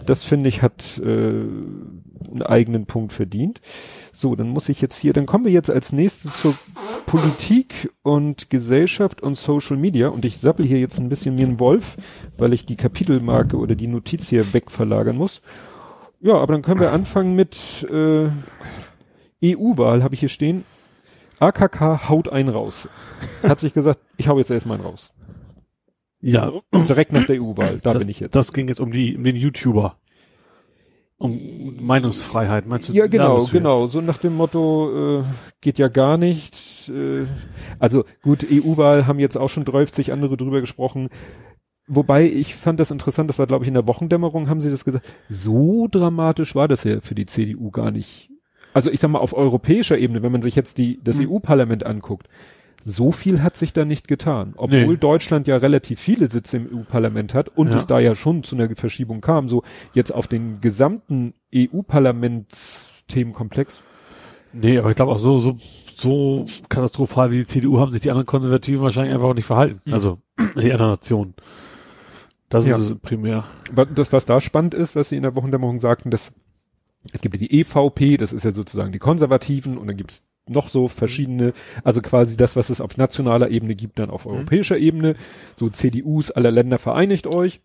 Das 0.06 0.24
finde 0.24 0.48
ich 0.48 0.62
hat 0.62 0.98
äh, 1.00 1.04
einen 1.06 2.41
eigenen 2.41 2.86
Punkt 2.86 3.12
verdient. 3.12 3.60
So, 4.12 4.36
dann 4.36 4.50
muss 4.50 4.69
ich 4.69 4.82
jetzt 4.82 5.00
hier, 5.00 5.13
dann 5.13 5.26
kommen 5.26 5.45
wir 5.45 5.52
jetzt 5.52 5.69
als 5.69 5.93
nächstes 5.93 6.41
zur 6.41 6.54
Politik 7.06 7.91
und 8.04 8.50
Gesellschaft 8.50 9.21
und 9.21 9.36
Social 9.36 9.78
Media 9.78 10.10
und 10.10 10.26
ich 10.26 10.38
sappel 10.38 10.65
hier 10.65 10.80
jetzt 10.80 11.00
ein 11.00 11.10
bisschen 11.10 11.38
wie 11.38 11.43
ein 11.43 11.60
Wolf, 11.60 11.97
weil 12.38 12.54
ich 12.54 12.65
die 12.65 12.76
Kapitelmarke 12.76 13.58
oder 13.58 13.76
die 13.76 13.88
Notiz 13.88 14.28
hier 14.28 14.54
wegverlagern 14.54 15.15
muss. 15.15 15.41
Ja, 16.19 16.36
aber 16.36 16.54
dann 16.54 16.62
können 16.62 16.80
wir 16.80 16.91
anfangen 16.91 17.36
mit 17.36 17.88
äh, 17.89 18.30
EU-Wahl, 19.43 20.04
habe 20.04 20.13
ich 20.13 20.19
hier 20.19 20.30
stehen. 20.30 20.65
AKK 21.39 22.10
haut 22.10 22.30
einen 22.30 22.50
raus. 22.50 22.88
Hat 23.41 23.60
sich 23.60 23.74
gesagt, 23.74 24.00
ich 24.17 24.28
hau 24.28 24.38
jetzt 24.38 24.52
erstmal 24.52 24.78
einen 24.78 24.86
raus. 24.86 25.12
Ja, 26.21 26.52
Direkt 26.71 27.13
nach 27.13 27.26
der 27.26 27.41
EU-Wahl, 27.41 27.80
da 27.82 27.93
das, 27.93 28.04
bin 28.04 28.10
ich 28.10 28.19
jetzt. 28.19 28.36
Das 28.36 28.54
ging 28.54 28.67
jetzt 28.67 28.80
um 28.80 28.91
die, 28.91 29.17
um 29.17 29.24
den 29.24 29.36
YouTuber. 29.36 29.97
Um 31.22 31.78
Meinungsfreiheit, 31.80 32.66
meinst 32.66 32.90
du? 32.90 32.94
ja, 32.94 33.06
genau, 33.06 33.46
genau. 33.46 33.86
So 33.86 34.02
nach 34.02 34.18
dem 34.18 34.36
Motto, 34.36 35.20
äh, 35.20 35.24
geht 35.62 35.78
ja 35.78 35.88
gar 35.88 36.18
nicht. 36.18 36.90
Äh, 36.90 37.26
also 37.78 38.06
gut, 38.24 38.44
EU-Wahl 38.50 39.06
haben 39.06 39.20
jetzt 39.20 39.38
auch 39.38 39.50
schon 39.50 39.64
30 39.64 40.12
andere 40.12 40.36
drüber 40.36 40.62
gesprochen. 40.62 41.10
Wobei 41.88 42.24
ich 42.26 42.56
fand 42.56 42.80
das 42.80 42.90
interessant, 42.90 43.30
das 43.30 43.38
war 43.38 43.46
glaube 43.46 43.64
ich 43.64 43.68
in 43.68 43.76
der 43.76 43.86
Wochendämmerung, 43.86 44.50
haben 44.50 44.62
sie 44.62 44.72
das 44.72 44.84
gesagt. 44.84 45.06
So 45.30 45.88
dramatisch 45.92 46.56
war 46.56 46.68
das 46.68 46.84
ja 46.86 47.02
für 47.02 47.14
die 47.14 47.28
CDU 47.28 47.70
gar 47.70 47.92
nicht. 47.92 48.30
Also 48.74 48.90
ich 48.90 49.00
sag 49.00 49.12
mal 49.12 49.20
auf 49.20 49.34
europäischer 49.34 49.98
Ebene, 50.00 50.24
wenn 50.24 50.32
man 50.32 50.42
sich 50.42 50.56
jetzt 50.56 50.80
die, 50.80 51.00
das 51.04 51.20
Mhm. 51.20 51.30
EU-Parlament 51.30 51.86
anguckt, 51.86 52.30
so 52.84 53.12
viel 53.12 53.41
hat 53.44 53.58
sich 53.58 53.74
da 53.74 53.86
nicht 53.86 54.08
getan. 54.08 54.54
Obwohl 54.58 54.88
Nee. 54.88 54.98
Deutschland 54.98 55.48
ja 55.48 55.58
relativ 55.58 56.00
viele 56.00 56.28
Sitze 56.30 56.58
im 56.58 56.67
EU-Parlament 56.80 57.34
hat 57.34 57.50
und 57.50 57.70
Ja. 57.70 57.78
es 57.78 57.88
da 57.88 58.00
ja 58.00 58.15
schon 58.15 58.44
zu 58.44 58.56
einer 58.56 58.74
Verschiebung 58.76 59.22
kam, 59.22 59.50
so 59.50 59.63
jetzt 59.94 60.12
auf 60.13 60.28
den 60.28 60.62
gesamten 60.62 61.34
EU-Parlaments-Themenkomplex. 61.54 63.82
Nee, 64.54 64.78
aber 64.80 64.89
ich 64.89 64.96
glaube 64.96 65.12
auch 65.13 65.20
so, 65.20 65.38
so, 65.38 65.56
so 65.60 66.46
katastrophal 66.67 67.32
wie 67.32 67.38
die 67.38 67.46
CDU 67.46 67.80
haben 67.80 67.91
sich 67.91 68.02
die 68.02 68.10
anderen 68.10 68.26
Konservativen 68.26 68.82
wahrscheinlich 68.84 69.13
einfach 69.13 69.28
auch 69.30 69.34
nicht 69.34 69.46
verhalten. 69.46 69.80
Mhm. 69.86 69.94
Also, 69.94 70.17
die 70.39 70.72
anderen 70.72 70.91
Nationen. 70.91 71.34
Das 72.50 72.67
Ja. 72.67 72.78
ist 72.78 73.02
primär. 73.02 73.46
Das, 73.96 74.12
was 74.12 74.26
da 74.26 74.41
spannend 74.41 74.74
ist, 74.74 74.96
was 74.96 75.10
sie 75.10 75.15
in 75.15 75.24
der 75.24 75.36
Wochendämmerung 75.36 75.80
sagten, 75.80 76.12
dass 76.12 76.34
es 77.13 77.22
gibt 77.22 77.36
ja 77.36 77.39
die 77.39 77.62
EVP, 77.62 78.17
das 78.17 78.34
ist 78.34 78.44
ja 78.44 78.52
sozusagen 78.52 78.91
die 78.91 79.00
Konservativen 79.00 79.78
und 79.78 79.88
dann 79.88 79.96
gibt's 79.98 80.24
noch 80.48 80.70
so 80.70 80.88
verschiedene, 80.88 81.54
also 81.84 82.02
quasi 82.02 82.36
das, 82.38 82.56
was 82.56 82.70
es 82.70 82.82
auf 82.82 82.98
nationaler 82.98 83.50
Ebene 83.50 83.76
gibt, 83.76 84.00
dann 84.00 84.10
auf 84.10 84.26
europäischer 84.26 84.78
Ebene. 84.78 85.16
So 85.56 85.70
CDUs 85.70 86.32
aller 86.32 86.52
Länder 86.52 86.80
vereinigt 86.80 87.28
euch. 87.28 87.62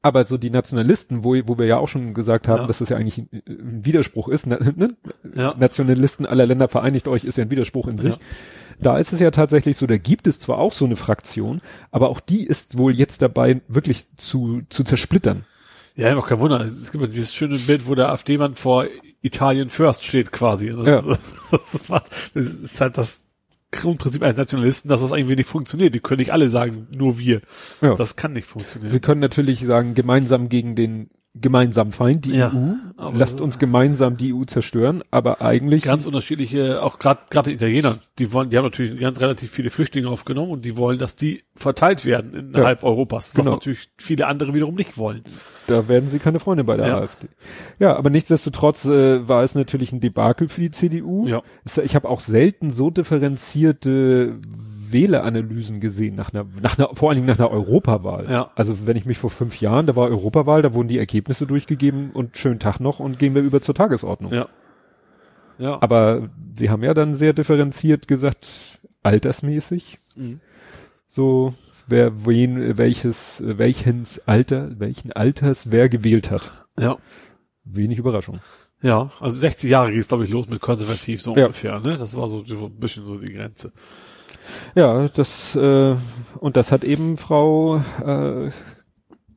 Aber 0.00 0.24
so 0.24 0.38
die 0.38 0.48
Nationalisten, 0.50 1.22
wo, 1.22 1.34
wo 1.46 1.58
wir 1.58 1.66
ja 1.66 1.76
auch 1.76 1.88
schon 1.88 2.14
gesagt 2.14 2.48
haben, 2.48 2.62
Ja. 2.62 2.66
dass 2.66 2.78
das 2.78 2.88
ja 2.88 2.96
eigentlich 2.96 3.18
ein, 3.18 3.28
ein 3.46 3.84
Widerspruch 3.84 4.28
ist, 4.28 4.46
ne? 4.46 4.96
Ja. 5.34 5.54
Nationalisten 5.58 6.24
aller 6.24 6.46
Länder 6.46 6.68
vereinigt 6.68 7.08
euch 7.08 7.24
ist 7.24 7.36
ja 7.36 7.44
ein 7.44 7.50
Widerspruch 7.50 7.86
in 7.88 7.98
sich. 7.98 8.14
Ja. 8.14 8.20
Da 8.80 8.98
ist 8.98 9.12
es 9.12 9.20
ja 9.20 9.30
tatsächlich 9.30 9.76
so, 9.76 9.86
da 9.86 9.98
gibt 9.98 10.26
es 10.26 10.38
zwar 10.38 10.58
auch 10.58 10.72
so 10.72 10.84
eine 10.86 10.96
Fraktion, 10.96 11.60
aber 11.90 12.08
auch 12.08 12.20
die 12.20 12.44
ist 12.46 12.78
wohl 12.78 12.94
jetzt 12.94 13.20
dabei, 13.22 13.60
wirklich 13.68 14.06
zu, 14.16 14.62
zu 14.70 14.82
zersplittern. 14.84 15.44
Ja, 15.94 16.08
einfach 16.10 16.26
kein 16.28 16.40
Wunder. 16.40 16.60
Es 16.60 16.92
gibt 16.92 17.02
ja 17.02 17.08
dieses 17.08 17.34
schöne 17.34 17.58
Bild, 17.58 17.86
wo 17.88 17.94
der 17.94 18.10
AfD-Mann 18.10 18.54
vor 18.54 18.86
Italien 19.26 19.68
First 19.68 20.04
steht 20.04 20.32
quasi. 20.32 20.70
Das, 20.70 20.86
Ja. 20.86 21.02
das, 21.50 21.74
ist, 21.74 21.90
das 22.34 22.46
ist 22.46 22.80
halt 22.80 22.98
das 22.98 23.24
Grundprinzip 23.72 24.22
eines 24.22 24.36
Nationalisten, 24.36 24.88
dass 24.88 25.00
das 25.00 25.10
irgendwie 25.10 25.36
nicht 25.36 25.48
funktioniert. 25.48 25.94
Die 25.94 26.00
können 26.00 26.20
nicht 26.20 26.32
alle 26.32 26.48
sagen, 26.48 26.88
nur 26.96 27.18
wir. 27.18 27.40
Ja. 27.80 27.94
Das 27.94 28.16
kann 28.16 28.32
nicht 28.32 28.46
funktionieren. 28.46 28.90
Sie 28.90 29.00
können 29.00 29.20
natürlich 29.20 29.60
sagen, 29.64 29.94
gemeinsam 29.94 30.48
gegen 30.48 30.76
den 30.76 31.10
gemeinsamen 31.40 31.92
Feind, 31.92 32.24
die 32.24 32.32
Ja, 32.36 32.52
EU. 32.52 33.10
Lasst 33.14 33.40
uns 33.40 33.58
gemeinsam 33.58 34.16
die 34.16 34.32
EU 34.32 34.44
zerstören, 34.44 35.02
aber 35.10 35.42
eigentlich 35.42 35.82
ganz 35.82 36.06
unterschiedliche, 36.06 36.82
auch 36.82 36.98
gerade 36.98 37.20
gerade 37.30 37.52
Italiener, 37.52 37.98
die 38.18 38.32
wollen, 38.32 38.50
die 38.50 38.56
haben 38.56 38.64
natürlich 38.64 38.98
ganz 38.98 39.20
relativ 39.20 39.50
viele 39.50 39.70
Flüchtlinge 39.70 40.08
aufgenommen 40.08 40.50
und 40.50 40.64
die 40.64 40.76
wollen, 40.76 40.98
dass 40.98 41.14
die 41.16 41.42
verteilt 41.54 42.04
werden 42.06 42.34
innerhalb 42.34 42.84
Europas, 42.84 43.34
was 43.36 43.44
Genau. 43.44 43.56
natürlich 43.56 43.88
viele 43.98 44.26
andere 44.26 44.54
wiederum 44.54 44.74
nicht 44.74 44.96
wollen. 44.98 45.22
da 45.66 45.88
werden 45.88 46.08
sie 46.08 46.18
keine 46.20 46.38
Freunde 46.40 46.64
bei 46.64 46.76
der 46.76 46.86
Ja. 46.88 46.98
AfD. 47.00 47.26
Ja, 47.78 47.96
aber 47.96 48.08
nichtsdestotrotz 48.10 48.84
äh, 48.86 49.28
war 49.28 49.42
es 49.42 49.54
natürlich 49.54 49.92
ein 49.92 50.00
Debakel 50.00 50.48
für 50.48 50.60
die 50.60 50.70
CDU. 50.70 51.26
Ja. 51.26 51.42
Ich 51.84 51.94
habe 51.94 52.08
auch 52.08 52.20
selten 52.20 52.70
so 52.70 52.90
differenzierte 52.90 54.38
Wähleranalysen 54.92 55.80
gesehen 55.80 56.14
nach 56.14 56.32
einer, 56.32 56.46
nach 56.60 56.78
einer, 56.78 56.90
vor 56.94 57.08
allen 57.10 57.16
Dingen 57.16 57.28
nach 57.28 57.38
einer 57.38 57.50
Europawahl. 57.50 58.26
Ja. 58.30 58.50
Also 58.54 58.86
wenn 58.86 58.96
ich 58.96 59.06
mich 59.06 59.18
vor 59.18 59.30
fünf 59.30 59.60
Jahren, 59.60 59.86
da 59.86 59.96
war 59.96 60.08
Europawahl, 60.08 60.62
da 60.62 60.74
wurden 60.74 60.88
die 60.88 60.98
Ergebnisse 60.98 61.46
durchgegeben 61.46 62.10
und 62.12 62.36
schönen 62.36 62.58
Tag 62.58 62.80
noch 62.80 63.00
und 63.00 63.18
gehen 63.18 63.34
wir 63.34 63.42
über 63.42 63.60
zur 63.60 63.74
Tagesordnung. 63.74 64.32
Ja. 64.32 64.48
Ja. 65.58 65.80
Aber 65.80 66.28
sie 66.54 66.68
haben 66.70 66.82
ja 66.82 66.92
dann 66.94 67.14
sehr 67.14 67.32
differenziert 67.32 68.08
gesagt, 68.08 68.78
altersmäßig, 69.02 69.98
Mhm. 70.16 70.40
so 71.06 71.54
wer 71.88 72.26
wen, 72.26 72.76
welches, 72.78 73.42
welchens 73.44 74.20
Alter, 74.26 74.78
welchen 74.78 75.12
Alters 75.12 75.70
wer 75.70 75.88
gewählt 75.88 76.30
hat. 76.30 76.66
ja. 76.78 76.96
Wenig 77.68 77.98
Überraschung. 77.98 78.38
Ja, 78.80 79.08
also 79.18 79.38
60 79.38 79.68
Jahre 79.70 79.90
ging 79.90 79.98
es, 79.98 80.06
glaube 80.06 80.22
ich, 80.22 80.30
los 80.30 80.46
mit 80.48 80.60
konservativ 80.60 81.20
so 81.20 81.34
Ja. 81.34 81.46
ungefähr, 81.46 81.80
ne? 81.80 81.96
Das 81.98 82.16
war 82.16 82.28
so, 82.28 82.44
so 82.44 82.66
ein 82.66 82.78
bisschen 82.78 83.04
so 83.06 83.18
die 83.18 83.32
Grenze. 83.32 83.72
Ja, 84.74 85.08
das 85.08 85.56
äh, 85.56 85.94
und 86.38 86.56
das 86.56 86.70
hat 86.72 86.84
eben 86.84 87.16
Frau 87.16 87.76
äh, 88.04 88.50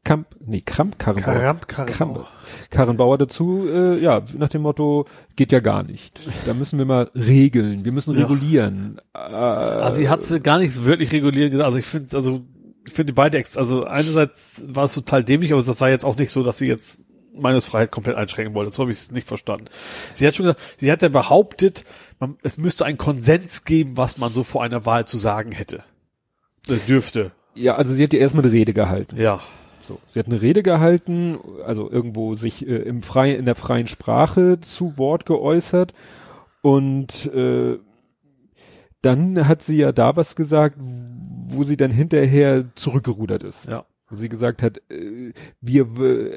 Kamp, 0.04 0.28
nee, 0.39 0.62
Kramp, 0.62 0.97
Karrenbauer, 0.97 1.34
Karamp, 1.34 1.67
Karamp. 1.67 1.91
Kramp, 1.91 2.25
Karrenbauer 2.71 3.17
dazu, 3.17 3.67
äh, 3.71 3.99
ja, 3.99 4.21
nach 4.38 4.49
dem 4.49 4.62
Motto, 4.63 5.06
geht 5.36 5.52
ja 5.52 5.60
gar 5.60 5.84
nicht. 5.84 6.19
Da 6.45 6.54
müssen 6.54 6.80
wir 6.80 6.86
mal 6.86 7.12
regeln, 7.13 7.86
wir 7.86 7.91
müssen 7.91 8.15
Ja. 8.15 8.21
regulieren. 8.21 8.99
Äh, 9.13 9.17
Also 9.19 9.97
sie 9.97 10.10
hat 10.10 10.23
sie 10.23 10.39
gar 10.39 10.58
nicht 10.58 10.73
so 10.73 10.86
wirklich 10.86 11.12
reguliert 11.12 11.52
gesagt. 11.52 11.65
Also 11.67 11.78
ich 11.80 11.86
finde, 11.86 12.15
also 12.15 12.41
ich 12.88 12.93
finde 12.93 13.13
beide 13.13 13.38
ex, 13.38 13.56
also 13.58 13.84
einerseits 13.86 14.63
war 14.67 14.86
es 14.86 14.93
total 14.93 15.23
dämlich, 15.23 15.52
aber 15.54 15.62
das 15.62 15.80
war 15.82 15.89
jetzt 15.89 16.06
auch 16.06 16.15
nicht 16.15 16.32
so, 16.32 16.43
dass 16.43 16.58
sie 16.58 16.65
jetzt 16.67 17.04
Meinungsfreiheit 17.33 17.91
komplett 17.91 18.15
einschränken 18.15 18.53
wollte. 18.53 18.71
So 18.71 18.81
habe 18.81 18.91
ich 18.91 18.97
es 18.97 19.11
nicht 19.11 19.27
verstanden. 19.27 19.65
Sie 20.13 20.27
hat 20.27 20.35
schon 20.35 20.45
gesagt, 20.45 20.61
sie 20.77 20.91
hat 20.91 21.01
ja 21.01 21.09
behauptet, 21.09 21.85
man, 22.19 22.37
es 22.43 22.57
müsste 22.57 22.85
einen 22.85 22.97
Konsens 22.97 23.65
geben, 23.65 23.97
was 23.97 24.17
man 24.17 24.33
so 24.33 24.43
vor 24.43 24.63
einer 24.63 24.85
Wahl 24.85 25.05
zu 25.05 25.17
sagen 25.17 25.51
hätte. 25.51 25.83
Äh, 26.67 26.77
dürfte. 26.87 27.31
ja, 27.55 27.75
also 27.75 27.93
sie 27.93 28.03
hat 28.03 28.13
ja 28.13 28.19
erstmal 28.19 28.43
eine 28.43 28.53
Rede 28.53 28.73
gehalten. 28.73 29.17
Ja. 29.17 29.39
So, 29.87 29.99
sie 30.07 30.19
hat 30.19 30.27
eine 30.27 30.41
Rede 30.41 30.61
gehalten, 30.61 31.39
also 31.65 31.89
irgendwo 31.89 32.35
sich 32.35 32.67
äh, 32.67 32.75
im 32.75 33.01
freien, 33.01 33.39
in 33.39 33.45
der 33.45 33.55
freien 33.55 33.87
Sprache 33.87 34.59
zu 34.59 34.97
Wort 34.99 35.25
geäußert 35.25 35.93
und 36.61 37.25
äh, 37.33 37.79
dann 39.01 39.47
hat 39.47 39.61
sie 39.61 39.77
ja 39.77 39.91
da 39.91 40.15
was 40.15 40.35
gesagt, 40.35 40.77
wo 40.79 41.63
sie 41.63 41.77
dann 41.77 41.89
hinterher 41.89 42.65
zurückgerudert 42.75 43.43
ist. 43.43 43.65
Ja. 43.65 43.85
Wo 44.09 44.15
sie 44.15 44.29
gesagt 44.29 44.61
hat, 44.61 44.81
äh, 44.89 45.33
wir, 45.61 45.87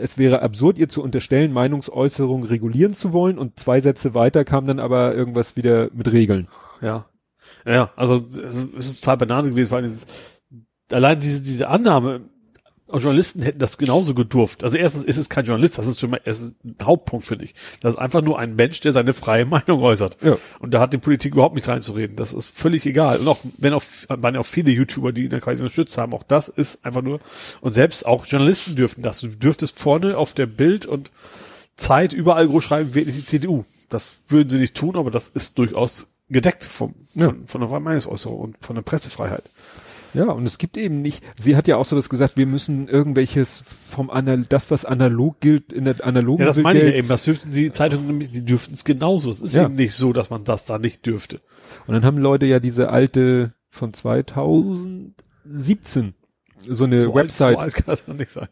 es 0.01 0.19
wäre 0.19 0.43
absurd, 0.43 0.79
ihr 0.79 0.89
zu 0.89 1.03
unterstellen, 1.03 1.53
Meinungsäußerung 1.53 2.45
regulieren 2.45 2.95
zu 2.95 3.13
wollen 3.13 3.39
und 3.39 3.59
zwei 3.59 3.81
Sätze 3.81 4.15
weiter 4.15 4.45
kam 4.45 4.67
dann 4.67 4.79
aber 4.79 5.15
irgendwas 5.15 5.57
wieder 5.57 5.89
mit 5.93 6.13
Regeln. 6.13 6.49
Ja. 6.81 7.07
Ja, 7.67 7.93
also 7.97 8.17
es 8.17 8.39
ist 8.89 9.05
total 9.05 9.19
Banane 9.19 9.51
gewesen, 9.51 9.71
weil 9.71 9.83
dieses, 9.83 10.07
allein 10.91 11.21
diese, 11.21 11.43
diese 11.43 11.69
Annahme, 11.69 12.29
Journalisten 13.01 13.43
hätten 13.43 13.59
das 13.59 13.79
genauso 13.79 14.15
gedurft. 14.15 14.65
Also 14.65 14.77
erstens 14.77 15.05
ist 15.05 15.17
es 15.17 15.29
kein 15.29 15.45
Journalist, 15.45 15.79
das 15.79 15.87
ist 15.87 16.01
für 16.01 16.09
mich 16.09 16.21
es 16.25 16.41
ist 16.41 16.55
ein 16.65 16.77
Hauptpunkt, 16.83 17.25
finde 17.25 17.45
ich. 17.45 17.55
Das 17.81 17.95
ist 17.95 17.99
einfach 18.01 18.23
nur 18.23 18.39
ein 18.39 18.55
Mensch, 18.57 18.81
der 18.81 18.93
seine 18.93 19.15
freie 19.15 19.45
Meinung 19.47 19.81
äußert. 19.83 20.19
Ja. 20.23 20.37
Und 20.59 20.73
da 20.75 20.81
hat 20.81 20.93
die 20.93 20.99
Politik 20.99 21.33
überhaupt 21.35 21.55
nicht 21.55 21.69
reinzureden. 21.69 22.17
Das 22.17 22.33
ist 22.33 22.49
völlig 22.57 22.85
egal. 22.87 23.19
Und 23.19 23.29
auch, 23.29 23.39
wenn 23.59 23.73
auch, 23.73 23.83
waren 24.09 24.35
ja 24.35 24.41
auch 24.41 24.47
viele 24.47 24.71
YouTuber, 24.71 25.13
die 25.13 25.25
ihn 25.25 25.31
da 25.31 25.41
quasi 25.41 25.63
unterstützt 25.63 25.97
haben, 25.99 26.13
auch 26.15 26.23
das 26.23 26.49
ist 26.49 26.85
einfach 26.85 27.03
nur, 27.03 27.21
und 27.61 27.73
selbst 27.73 28.05
auch 28.07 28.27
Journalisten 28.27 28.77
dürften 28.77 29.03
das. 29.03 29.21
Du 29.21 29.29
dürftest 29.29 29.79
vorne 29.79 30.17
auf 30.17 30.35
der 30.35 30.47
Bild 30.47 30.87
und 30.87 31.11
Zeit 31.77 32.13
überall 32.13 32.47
groß 32.47 32.65
schreiben, 32.65 32.95
wählt 32.95 33.07
nicht 33.07 33.19
die 33.19 33.25
CDU. 33.25 33.65
Das 33.89 34.13
würden 34.29 34.49
sie 34.51 34.59
nicht 34.59 34.75
tun, 34.75 34.97
aber 34.97 35.11
das 35.11 35.29
ist 35.29 35.59
durchaus 35.59 36.09
gedeckt 36.29 36.65
vom, 36.65 36.95
Ja. 37.15 37.27
von, 37.27 37.47
von 37.47 37.61
der 37.61 37.81
Meinungsäußerung 37.81 38.41
und 38.41 38.57
von 38.61 38.75
der 38.75 38.83
Pressefreiheit. 38.83 39.51
Ja, 40.15 40.25
und 40.31 40.47
es 40.47 40.59
gibt 40.59 40.77
eben 40.77 41.03
nicht, 41.03 41.25
sie 41.39 41.57
hat 41.57 41.67
ja 41.67 41.77
auch 41.77 41.85
so 41.87 41.97
das 41.97 42.09
gesagt, 42.09 42.37
wir 42.37 42.47
müssen 42.47 42.89
irgendwelches 42.89 43.65
vom 43.67 44.11
Anal 44.11 44.45
das, 44.49 44.71
was 44.71 44.85
analog 44.85 45.41
gilt, 45.41 45.73
in 45.73 45.85
der 45.85 46.05
analogen 46.07 46.43
Ja, 46.43 46.47
das 46.49 46.57
Welt 46.57 46.65
meine 46.65 46.81
ich 46.81 46.87
ja 46.87 46.93
eben. 46.93 47.09
Das 47.09 47.25
dürften 47.25 47.53
die 47.53 47.73
Zeitungen, 47.73 48.07
nämlich- 48.07 48.31
die 48.31 48.45
dürften 48.45 48.75
es 48.75 48.85
genauso. 48.85 49.31
Es 49.31 49.43
ist 49.43 49.55
Ja. 49.55 49.65
eben 49.65 49.75
nicht 49.77 49.95
so, 49.95 50.13
dass 50.13 50.31
man 50.31 50.45
das 50.45 50.67
da 50.67 50.79
nicht 50.79 51.07
dürfte. 51.07 51.41
Und 51.87 51.95
dann 51.95 52.05
haben 52.05 52.19
Leute 52.19 52.47
ja 52.47 52.61
diese 52.61 52.91
alte 52.91 53.55
von 53.71 53.95
2017 53.95 56.15
so 56.69 56.85
eine 56.85 56.99
so 57.05 57.15
Website. 57.15 57.57
Alt, 57.57 57.57
so 57.57 57.61
alt 57.61 57.75
kann 57.75 57.85
das 57.87 58.07
noch 58.09 58.17
nicht 58.17 58.31
sein. 58.31 58.49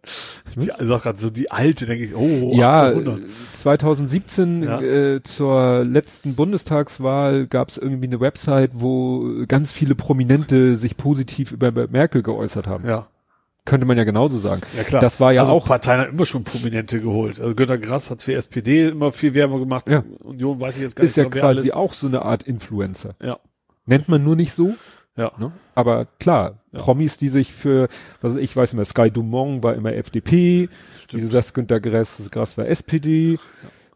Die, 0.57 0.73
also 0.73 0.99
gerade 0.99 1.19
so 1.19 1.31
die 1.31 1.51
alte, 1.51 1.87
denke 1.87 2.05
ich, 2.05 2.15
oh, 2.15 2.53
ja, 2.55 2.87
1800. 2.87 3.25
2017 3.55 4.63
Ja. 4.63 4.81
äh, 4.81 5.23
zur 5.23 5.85
letzten 5.85 6.35
Bundestagswahl 6.35 7.47
gab 7.47 7.69
es 7.69 7.79
irgendwie 7.79 8.07
eine 8.07 8.21
Website, 8.21 8.71
wo 8.75 9.45
ganz 9.49 9.73
viele 9.73 9.95
Prominente 9.95 10.77
sich 10.77 10.97
positiv 10.97 11.53
über 11.53 11.71
Merkel 11.89 12.23
geäußert 12.23 12.67
haben. 12.67 12.87
Ja. 12.87 13.07
Könnte 13.67 13.87
man 13.87 13.99
ja 13.99 14.05
genauso 14.05 14.39
sagen. 14.39 14.63
Ja 14.77 14.83
klar. 14.85 15.01
Das 15.01 15.21
war 15.21 15.33
ja 15.33 15.43
also 15.43 15.53
auch 15.53 15.67
Parteien 15.67 16.01
haben 16.01 16.11
immer 16.13 16.25
schon 16.25 16.45
Prominente 16.45 17.01
geholt. 17.01 17.41
Also 17.41 17.55
Günter 17.55 17.79
Grass 17.79 18.11
hat 18.11 18.23
für 18.23 18.33
SPD 18.35 18.89
immer 18.89 19.13
viel 19.13 19.35
Werbung 19.35 19.61
gemacht. 19.61 19.87
Ja. 19.89 20.03
Union 20.21 20.61
weiß 20.61 20.77
ich 20.77 20.83
jetzt 20.83 20.97
gar 20.97 21.05
ist 21.05 21.17
ja 21.17 21.25
nicht, 21.25 21.35
wer 21.35 21.43
quasi 21.43 21.59
alles. 21.61 21.73
auch 21.73 21.93
so 21.93 22.07
eine 22.07 22.23
Art 22.23 22.43
Influencer. 22.43 23.15
Ja. 23.23 23.39
Nennt 23.87 24.09
man 24.09 24.25
nur 24.25 24.35
nicht 24.35 24.55
so, 24.55 24.75
Ja. 25.17 25.33
Ne? 25.39 25.53
Aber 25.75 26.07
klar, 26.19 26.61
Ja. 26.73 26.79
Promis, 26.81 27.19
die 27.19 27.29
sich 27.29 27.53
für, 27.53 27.89
was 28.21 28.37
ich 28.37 28.57
weiß 28.57 28.73
immer, 28.75 28.85
Sky 28.85 29.11
Dumont 29.11 29.63
war 29.63 29.75
immer 29.75 29.93
FDP, 29.93 30.69
wie 31.11 31.21
du 31.21 31.27
sagst, 31.27 31.53
Günter 31.55 31.81
Grass, 31.81 32.23
Grass 32.31 32.57
war 32.57 32.67
SPD, 32.69 33.39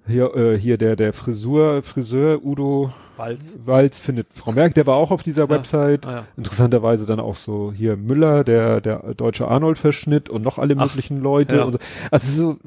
hier, 0.07 0.35
äh, 0.37 0.59
hier 0.59 0.77
der, 0.77 0.96
der 0.96 1.12
Frisur, 1.12 1.83
Friseur 1.83 2.44
Udo 2.44 2.92
Walz. 3.16 3.59
Walz 3.64 4.00
findet 4.00 4.33
Frau 4.33 4.50
Merkel, 4.53 4.74
der 4.74 4.87
war 4.87 4.96
auch 4.96 5.12
auf 5.12 5.22
dieser 5.22 5.48
Website. 5.48 6.05
Ah, 6.05 6.11
ja. 6.12 6.27
Interessanterweise 6.37 7.07
dann 7.07 7.20
auch 7.20 7.37
so 7.37 7.72
hier 7.72 7.96
Müller, 7.96 8.42
der, 8.44 8.81
der 8.81 9.14
deutsche 9.14 9.46
Arnold-Verschnitt 9.48 10.29
und 10.29 10.42
noch 10.42 10.59
alle 10.59 10.74
Ach, 10.77 10.85
möglichen 10.85 11.20
Leute. 11.22 11.57
ja. 11.57 11.64
Und 11.64 11.72
so. 11.74 11.79
Also 12.11 12.33
so, 12.33 12.59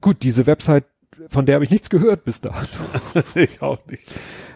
gut, 0.00 0.22
diese 0.22 0.46
Website, 0.46 0.84
von 1.30 1.46
der 1.46 1.54
habe 1.56 1.64
ich 1.64 1.70
nichts 1.70 1.90
gehört 1.90 2.24
bis 2.24 2.40
dato. 2.40 2.78
ich 3.34 3.60
auch 3.62 3.78
nicht. 3.86 4.06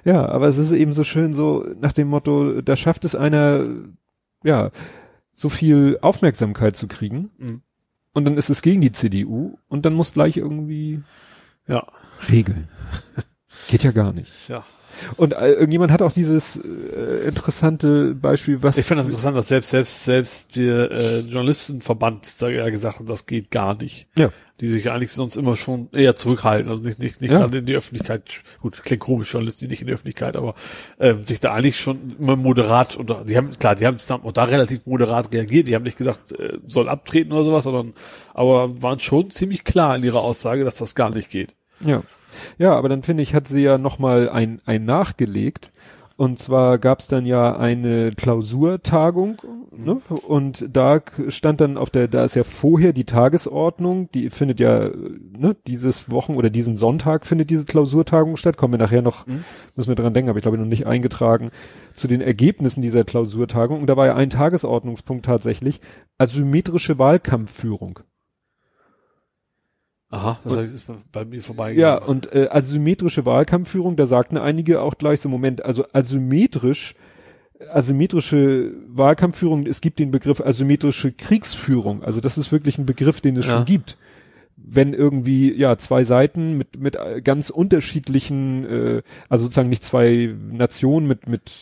Ja, 0.04 0.26
aber 0.28 0.48
es 0.48 0.58
ist 0.58 0.72
eben 0.72 0.92
so 0.92 1.04
schön 1.04 1.32
so 1.34 1.66
nach 1.80 1.92
dem 1.92 2.08
Motto, 2.08 2.60
da 2.62 2.76
schafft 2.76 3.04
es 3.04 3.14
einer, 3.14 3.66
ja, 4.44 4.70
so 5.34 5.48
viel 5.48 5.98
Aufmerksamkeit 6.02 6.76
zu 6.76 6.88
kriegen. 6.88 7.30
Mhm. 7.38 7.62
Und 8.12 8.24
dann 8.26 8.36
ist 8.36 8.50
es 8.50 8.62
gegen 8.62 8.80
die 8.80 8.92
CDU 8.92 9.56
und 9.68 9.86
dann 9.86 9.94
muss 9.94 10.12
gleich 10.12 10.36
irgendwie 10.36 11.02
Ja. 11.66 11.86
regeln. 12.30 12.68
Geht 13.68 13.84
ja 13.84 13.92
gar 13.92 14.12
nicht. 14.12 14.48
Ja. 14.48 14.64
Und 15.16 15.32
äh, 15.32 15.52
irgendjemand 15.52 15.90
hat 15.90 16.02
auch 16.02 16.12
dieses 16.12 16.56
äh, 16.56 17.26
interessante 17.26 18.14
Beispiel, 18.14 18.62
was 18.62 18.76
Ich 18.76 18.86
finde 18.86 19.00
das 19.02 19.08
interessant, 19.08 19.36
dass 19.36 19.48
selbst, 19.48 19.70
selbst, 19.70 20.04
selbst 20.04 20.56
der 20.56 20.90
äh, 20.90 21.18
Journalistenverband 21.20 22.40
ja 22.40 22.68
gesagt 22.70 23.00
hat, 23.00 23.08
das 23.08 23.26
geht 23.26 23.50
gar 23.50 23.74
nicht. 23.74 24.06
Ja. 24.16 24.30
Die 24.60 24.68
sich 24.68 24.92
eigentlich 24.92 25.12
sonst 25.12 25.36
immer 25.36 25.56
schon 25.56 25.88
eher 25.92 26.14
zurückhalten, 26.14 26.70
also 26.70 26.82
nicht, 26.82 27.00
nicht, 27.00 27.20
nicht 27.20 27.30
Ja. 27.30 27.38
gerade 27.38 27.58
in 27.58 27.66
die 27.66 27.74
Öffentlichkeit, 27.74 28.42
gut, 28.60 28.82
klingt 28.84 29.00
komisch, 29.00 29.32
Journalisten 29.32 29.68
nicht 29.68 29.80
in 29.80 29.88
die 29.88 29.94
Öffentlichkeit, 29.94 30.36
aber 30.36 30.54
ähm, 31.00 31.24
sich 31.26 31.40
da 31.40 31.52
eigentlich 31.52 31.80
schon 31.80 32.14
immer 32.18 32.36
moderat 32.36 32.96
oder 32.96 33.24
die 33.24 33.36
haben, 33.36 33.50
klar, 33.58 33.74
die 33.74 33.86
haben 33.86 33.96
es 33.96 34.06
dann 34.06 34.22
auch 34.22 34.32
da 34.32 34.44
relativ 34.44 34.86
moderat 34.86 35.32
reagiert, 35.32 35.66
die 35.66 35.74
haben 35.74 35.82
nicht 35.82 35.98
gesagt, 35.98 36.32
äh, 36.32 36.58
soll 36.66 36.88
abtreten 36.88 37.32
oder 37.32 37.44
sowas, 37.44 37.64
sondern 37.64 37.94
aber 38.34 38.80
waren 38.82 39.00
schon 39.00 39.30
ziemlich 39.30 39.64
klar 39.64 39.96
in 39.96 40.04
ihrer 40.04 40.20
Aussage, 40.20 40.64
dass 40.64 40.76
das 40.76 40.94
gar 40.94 41.10
nicht 41.10 41.30
geht. 41.30 41.56
Ja. 41.80 42.02
Ja, 42.58 42.74
aber 42.74 42.88
dann 42.88 43.02
finde 43.02 43.22
ich, 43.22 43.34
hat 43.34 43.46
sie 43.48 43.62
ja 43.62 43.78
nochmal 43.78 44.28
ein, 44.28 44.60
ein 44.64 44.84
nachgelegt. 44.84 45.72
Und 46.16 46.38
zwar 46.38 46.78
gab 46.78 47.00
es 47.00 47.08
dann 47.08 47.26
ja 47.26 47.56
eine 47.56 48.12
Klausurtagung, 48.12 49.38
ne? 49.74 50.00
Und 50.28 50.66
da 50.70 51.00
stand 51.28 51.60
dann 51.60 51.78
auf 51.78 51.90
der, 51.90 52.06
da 52.06 52.24
ist 52.24 52.36
ja 52.36 52.44
vorher 52.44 52.92
die 52.92 53.04
Tagesordnung, 53.04 54.08
die 54.12 54.30
findet 54.30 54.60
ja, 54.60 54.90
ne, 54.90 55.56
dieses 55.66 56.10
Wochen 56.10 56.36
oder 56.36 56.50
diesen 56.50 56.76
Sonntag 56.76 57.26
findet 57.26 57.50
diese 57.50 57.64
Klausurtagung 57.64 58.36
statt. 58.36 58.56
Kommen 58.56 58.74
wir 58.74 58.78
nachher 58.78 59.02
noch, 59.02 59.26
Mhm. 59.26 59.42
müssen 59.74 59.88
wir 59.88 59.96
dran 59.96 60.12
denken, 60.12 60.28
aber 60.28 60.38
ich 60.38 60.42
glaube 60.42 60.58
noch 60.58 60.66
nicht 60.66 60.86
eingetragen, 60.86 61.50
zu 61.94 62.06
den 62.06 62.20
Ergebnissen 62.20 62.82
dieser 62.82 63.04
Klausurtagung. 63.04 63.80
Und 63.80 63.86
da 63.88 63.96
war 63.96 64.06
ja 64.06 64.14
ein 64.14 64.30
Tagesordnungspunkt 64.30 65.24
tatsächlich 65.24 65.80
asymmetrische 66.18 66.98
Wahlkampfführung. 66.98 68.00
Aha, 70.12 70.38
das 70.44 70.54
ist 70.72 70.84
bei- 71.10 71.24
mir 71.24 71.42
vorbei. 71.42 71.72
Ja, 71.72 71.96
und 71.96 72.32
äh, 72.32 72.48
asymmetrische 72.50 73.26
Wahlkampfführung, 73.26 73.96
da 73.96 74.06
sagten 74.06 74.36
einige 74.36 74.80
auch 74.82 74.96
gleich 74.98 75.20
so, 75.20 75.28
Moment, 75.28 75.64
also 75.64 75.84
asymmetrisch, 75.92 76.94
asymmetrische 77.72 78.72
Wahlkampfführung, 78.88 79.66
es 79.66 79.80
gibt 79.80 79.98
den 79.98 80.10
Begriff 80.10 80.40
asymmetrische 80.40 81.12
Kriegsführung. 81.12 82.02
Also 82.02 82.20
das 82.20 82.38
ist 82.38 82.52
wirklich 82.52 82.78
ein 82.78 82.86
Begriff, 82.86 83.20
den 83.20 83.36
es 83.36 83.46
Ja. 83.46 83.56
schon 83.56 83.64
gibt. 83.64 83.96
Wenn 84.56 84.92
irgendwie, 84.94 85.52
ja, 85.52 85.76
zwei 85.76 86.04
Seiten 86.04 86.56
mit, 86.56 86.78
mit 86.78 86.96
äh, 86.96 87.20
ganz 87.22 87.50
unterschiedlichen, 87.50 88.64
äh, 88.66 89.02
also 89.28 89.44
sozusagen 89.44 89.68
nicht 89.70 89.82
zwei 89.82 90.34
Nationen 90.52 91.06
mit, 91.06 91.26
mit 91.26 91.52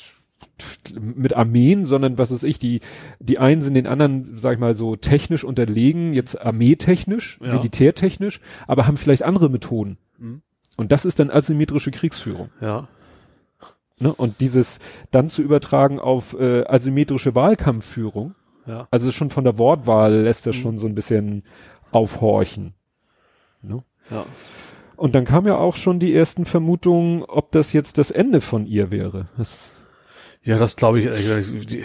mit 1.00 1.34
Armeen, 1.34 1.84
sondern 1.84 2.18
was 2.18 2.30
weiß 2.32 2.42
ich, 2.44 2.58
die, 2.58 2.80
die 3.18 3.38
einen 3.38 3.60
sind 3.60 3.74
den 3.74 3.86
anderen, 3.86 4.36
sag 4.36 4.54
ich 4.54 4.58
mal, 4.58 4.74
so 4.74 4.96
technisch 4.96 5.44
unterlegen, 5.44 6.12
jetzt 6.14 6.40
armeetechnisch, 6.40 7.38
Ja. 7.42 7.54
militärtechnisch, 7.54 8.40
aber 8.66 8.86
haben 8.86 8.96
vielleicht 8.96 9.22
andere 9.22 9.48
Methoden. 9.48 9.98
Mhm. 10.18 10.42
Und 10.76 10.92
das 10.92 11.04
ist 11.04 11.18
dann 11.18 11.30
asymmetrische 11.30 11.90
Kriegsführung. 11.90 12.50
Ja. 12.60 12.88
Ne? 13.98 14.12
Und 14.14 14.40
dieses 14.40 14.78
dann 15.10 15.28
zu 15.28 15.42
übertragen 15.42 15.98
auf 16.00 16.34
äh, 16.38 16.64
asymmetrische 16.66 17.34
Wahlkampfführung, 17.34 18.34
Ja. 18.66 18.88
also 18.90 19.12
schon 19.12 19.30
von 19.30 19.44
der 19.44 19.58
Wortwahl 19.58 20.14
lässt 20.22 20.46
das 20.46 20.56
Mhm. 20.56 20.60
schon 20.60 20.78
so 20.78 20.86
ein 20.86 20.94
bisschen 20.94 21.42
aufhorchen. 21.92 22.72
Ne? 23.62 23.82
Ja. 24.10 24.24
Und 24.96 25.14
dann 25.14 25.24
kam 25.24 25.46
ja 25.46 25.56
auch 25.56 25.76
schon 25.76 25.98
die 25.98 26.14
ersten 26.14 26.44
Vermutungen, 26.44 27.22
ob 27.24 27.52
das 27.52 27.72
jetzt 27.72 27.98
das 27.98 28.10
Ende 28.10 28.40
von 28.40 28.66
ihr 28.66 28.90
wäre. 28.90 29.28
Das, 29.36 29.56
Ja, 30.42 30.56
das 30.56 30.76
glaube 30.76 31.00
ich, 31.00 31.06
gesagt, 31.06 31.70
die, 31.70 31.84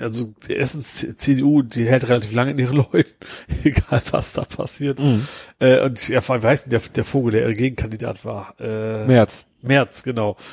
also 0.00 0.34
die 0.46 0.54
erstens 0.54 1.06
CDU, 1.18 1.62
die 1.62 1.86
hält 1.86 2.08
relativ 2.08 2.32
lange 2.32 2.52
in 2.52 2.58
ihren 2.58 2.76
Leuten, 2.76 3.12
egal 3.64 4.00
was 4.10 4.32
da 4.32 4.44
passiert. 4.44 4.98
Mhm. 4.98 5.28
Äh, 5.58 5.80
und 5.82 6.08
ja, 6.08 6.22
vor 6.22 6.34
allem, 6.34 6.42
wie 6.42 6.46
heißt 6.48 6.66
denn 6.66 6.70
der, 6.70 6.80
der 6.80 7.04
Vogel, 7.04 7.32
der 7.32 7.52
Gegenkandidat 7.52 8.24
war? 8.24 8.54
Äh, 8.58 9.06
März. 9.06 9.44
Merz, 9.62 10.02
genau. 10.02 10.36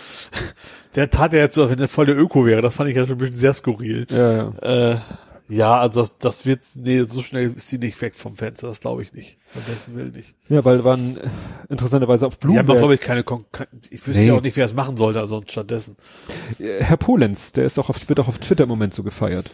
Der 0.95 1.09
tat 1.09 1.33
ja 1.33 1.39
jetzt 1.39 1.55
so, 1.55 1.63
als 1.63 1.71
wenn 1.71 1.79
der 1.79 1.87
voll 1.87 2.05
der 2.05 2.15
Öko 2.15 2.45
wäre. 2.45 2.61
Das 2.61 2.75
fand 2.75 2.87
ich 2.87 2.95
ja 2.95 3.07
schon 3.07 3.15
ein 3.15 3.17
bisschen 3.17 3.35
sehr 3.35 3.53
skurril. 3.53 4.05
Ja, 4.11 4.31
ja. 4.31 4.91
Äh, 4.91 4.97
ja, 5.53 5.79
also 5.79 5.99
das, 6.01 6.17
das 6.17 6.45
wird, 6.45 6.61
nee, 6.75 7.03
so 7.03 7.21
schnell 7.21 7.53
ist 7.55 7.67
sie 7.67 7.77
nicht 7.77 8.01
weg 8.01 8.15
vom 8.15 8.35
Fenster, 8.35 8.67
das 8.67 8.79
glaube 8.81 9.03
ich 9.03 9.13
nicht. 9.13 9.37
Am 9.55 9.61
besten 9.71 9.95
will 9.95 10.09
nicht. 10.09 10.33
ja, 10.49 10.63
weil 10.65 10.83
waren 10.83 11.17
äh, 11.17 11.29
interessanterweise 11.69 12.27
auf 12.27 12.35
Sie 12.41 12.47
haben 12.47 12.51
auch, 12.51 12.53
Bloomberg. 12.73 12.77
glaube 12.79 12.93
ich, 12.95 12.99
keine 13.01 13.23
Kon 13.23 13.45
ich 13.89 14.05
wüsste 14.07 14.21
Nee. 14.21 14.27
ja 14.27 14.33
auch 14.33 14.41
nicht, 14.41 14.57
wer 14.57 14.65
es 14.65 14.73
machen 14.73 14.97
sollte, 14.97 15.19
also 15.19 15.43
stattdessen. 15.47 15.95
Äh, 16.59 16.83
Herr 16.83 16.97
Polenz, 16.97 17.51
der 17.51 17.65
ist 17.65 17.77
doch 17.77 17.89
auf, 17.89 18.09
wird 18.09 18.19
auch 18.19 18.27
auf 18.27 18.39
Twitter 18.39 18.63
im 18.63 18.69
Moment 18.69 18.93
so 18.93 19.03
gefeiert. 19.03 19.51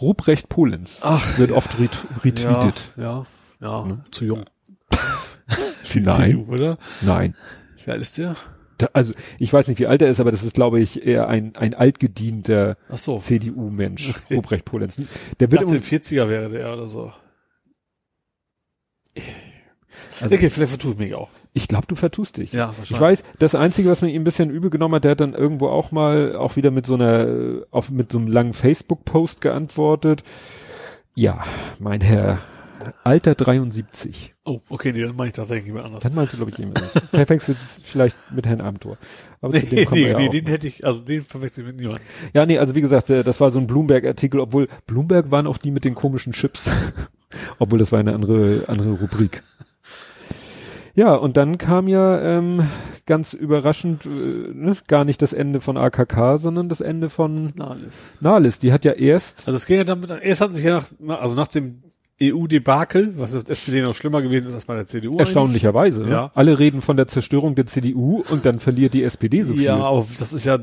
Ruprecht 0.00 0.48
Polenz 0.48 1.00
Ach, 1.02 1.38
wird 1.38 1.52
oft 1.52 1.78
ret 1.78 1.96
retweetet. 2.24 2.82
Ja, 2.96 3.24
ja, 3.60 3.86
ja 3.88 3.98
zu 4.10 4.24
jung. 4.24 4.44
Nein. 5.94 6.14
CDU, 6.14 6.52
oder? 6.52 6.78
Nein. 7.00 7.34
Wie 7.84 7.90
alt 7.90 8.02
ist 8.02 8.18
der? 8.18 8.34
Also 8.92 9.12
ich 9.38 9.52
weiß 9.52 9.68
nicht, 9.68 9.78
wie 9.78 9.86
alt 9.86 10.02
er 10.02 10.08
ist, 10.08 10.20
aber 10.20 10.30
das 10.30 10.42
ist, 10.42 10.54
glaube 10.54 10.80
ich, 10.80 11.06
eher 11.06 11.28
ein, 11.28 11.56
ein 11.56 11.74
altgedienter 11.74 12.76
so. 12.90 13.16
CDU-Mensch, 13.16 14.10
Okay. 14.10 14.34
Ruprecht 14.36 14.64
Polenz. 14.64 15.00
Der 15.40 15.50
wird 15.50 15.62
im, 15.62 15.68
40er 15.68 16.28
wäre 16.28 16.48
der 16.50 16.72
oder 16.72 16.88
so. 16.88 17.12
also, 20.20 20.34
okay, 20.34 20.50
vielleicht 20.50 20.70
vertue 20.70 20.92
ich 20.92 20.98
mich 20.98 21.14
auch. 21.14 21.30
ich 21.54 21.68
glaube, 21.68 21.86
du 21.86 21.94
vertust 21.94 22.36
dich. 22.36 22.52
Ja, 22.52 22.74
Ich 22.82 22.98
weiß, 22.98 23.24
das 23.38 23.54
Einzige, 23.54 23.88
was 23.88 24.02
mir 24.02 24.10
ihm 24.10 24.22
ein 24.22 24.24
bisschen 24.24 24.50
übel 24.50 24.70
genommen 24.70 24.94
hat, 24.94 25.04
der 25.04 25.12
hat 25.12 25.20
dann 25.20 25.32
irgendwo 25.34 25.68
auch 25.68 25.90
mal 25.90 26.36
auch 26.36 26.56
wieder 26.56 26.70
mit 26.70 26.86
so 26.86 26.94
einer, 26.94 27.62
auf, 27.70 27.90
mit 27.90 28.12
so 28.12 28.18
einem 28.18 28.28
langen 28.28 28.52
Facebook-Post 28.52 29.40
geantwortet. 29.40 30.22
Ja, 31.14 31.44
mein 31.78 32.02
Herr, 32.02 32.40
Alter 33.04 33.34
73. 33.34 34.34
Oh, 34.44 34.60
okay, 34.68 34.92
nee, 34.92 35.02
dann 35.02 35.16
meine 35.16 35.28
ich 35.28 35.34
das 35.34 35.50
eigentlich 35.50 35.66
jemand 35.66 35.86
anders. 35.86 36.02
Dann 36.02 36.14
meinst 36.14 36.32
du, 36.32 36.36
glaube 36.36 36.50
ich, 36.50 36.58
jemand 36.58 36.78
anderes. 36.82 37.08
Verwechselt 37.10 37.58
es 37.58 37.80
vielleicht 37.84 38.16
mit 38.32 38.46
Herrn 38.46 38.60
Abendtor. 38.60 38.96
Aber 39.40 39.58
zu 39.58 39.66
dem 39.66 39.74
Nee, 39.78 39.84
kommen 39.84 40.00
wir 40.00 40.06
nee, 40.06 40.12
ja 40.12 40.18
nee 40.18 40.26
auch 40.28 40.32
den 40.32 40.46
hätte 40.46 40.66
ich, 40.68 40.86
also 40.86 41.00
den 41.00 41.22
verwechsel 41.22 41.62
ich 41.62 41.66
mit 41.68 41.76
niemandem. 41.80 42.02
Ja, 42.34 42.46
nee, 42.46 42.58
also 42.58 42.74
wie 42.74 42.80
gesagt, 42.80 43.10
äh, 43.10 43.22
das 43.24 43.40
war 43.40 43.50
so 43.50 43.58
ein 43.58 43.66
Bloomberg-Artikel, 43.66 44.40
obwohl 44.40 44.68
Bloomberg 44.86 45.30
waren 45.30 45.46
auch 45.46 45.58
die 45.58 45.70
mit 45.70 45.84
den 45.84 45.94
komischen 45.94 46.32
Chips. 46.32 46.70
obwohl 47.58 47.78
das 47.78 47.92
war 47.92 47.98
eine 48.00 48.14
andere, 48.14 48.64
andere 48.68 48.92
Rubrik. 48.92 49.42
Ja, 50.94 51.14
und 51.14 51.36
dann 51.36 51.58
kam 51.58 51.88
ja 51.88 52.18
ähm, 52.38 52.66
ganz 53.04 53.34
überraschend 53.34 54.06
äh, 54.06 54.08
ne, 54.08 54.74
gar 54.86 55.04
nicht 55.04 55.20
das 55.20 55.34
Ende 55.34 55.60
von 55.60 55.76
AKK, 55.76 56.38
sondern 56.38 56.70
das 56.70 56.80
Ende 56.80 57.10
von 57.10 57.52
Na, 57.54 57.68
alles. 57.72 58.14
Nahles. 58.20 58.58
Die 58.60 58.72
hat 58.72 58.86
ja 58.86 58.92
erst, 58.92 59.42
Also 59.46 59.56
es 59.58 59.66
ging 59.66 59.76
ja 59.76 59.84
damit, 59.84 60.08
erst 60.22 60.40
hatten 60.40 60.54
sich 60.54 60.64
ja 60.64 60.76
nach, 60.76 60.86
na- 60.98 61.18
also 61.18 61.34
nach 61.36 61.48
dem 61.48 61.82
EU-Debakel, 62.22 63.14
was 63.18 63.32
das 63.32 63.44
SPD 63.44 63.82
noch 63.82 63.94
schlimmer 63.94 64.22
gewesen 64.22 64.48
ist 64.48 64.54
als 64.54 64.64
bei 64.64 64.74
der 64.74 64.86
CDU. 64.86 65.18
erstaunlicherweise, 65.18 66.02
ne? 66.04 66.10
Ja. 66.10 66.30
alle 66.34 66.58
reden 66.58 66.80
von 66.80 66.96
der 66.96 67.06
Zerstörung 67.06 67.54
der 67.54 67.66
CDU 67.66 68.24
und 68.30 68.46
dann 68.46 68.58
verliert 68.58 68.94
die 68.94 69.02
SPD 69.04 69.42
so 69.42 69.52
viel. 69.52 69.64
Ja, 69.64 69.76
aber 69.76 70.06
das 70.18 70.32
ist 70.32 70.44
ja 70.46 70.58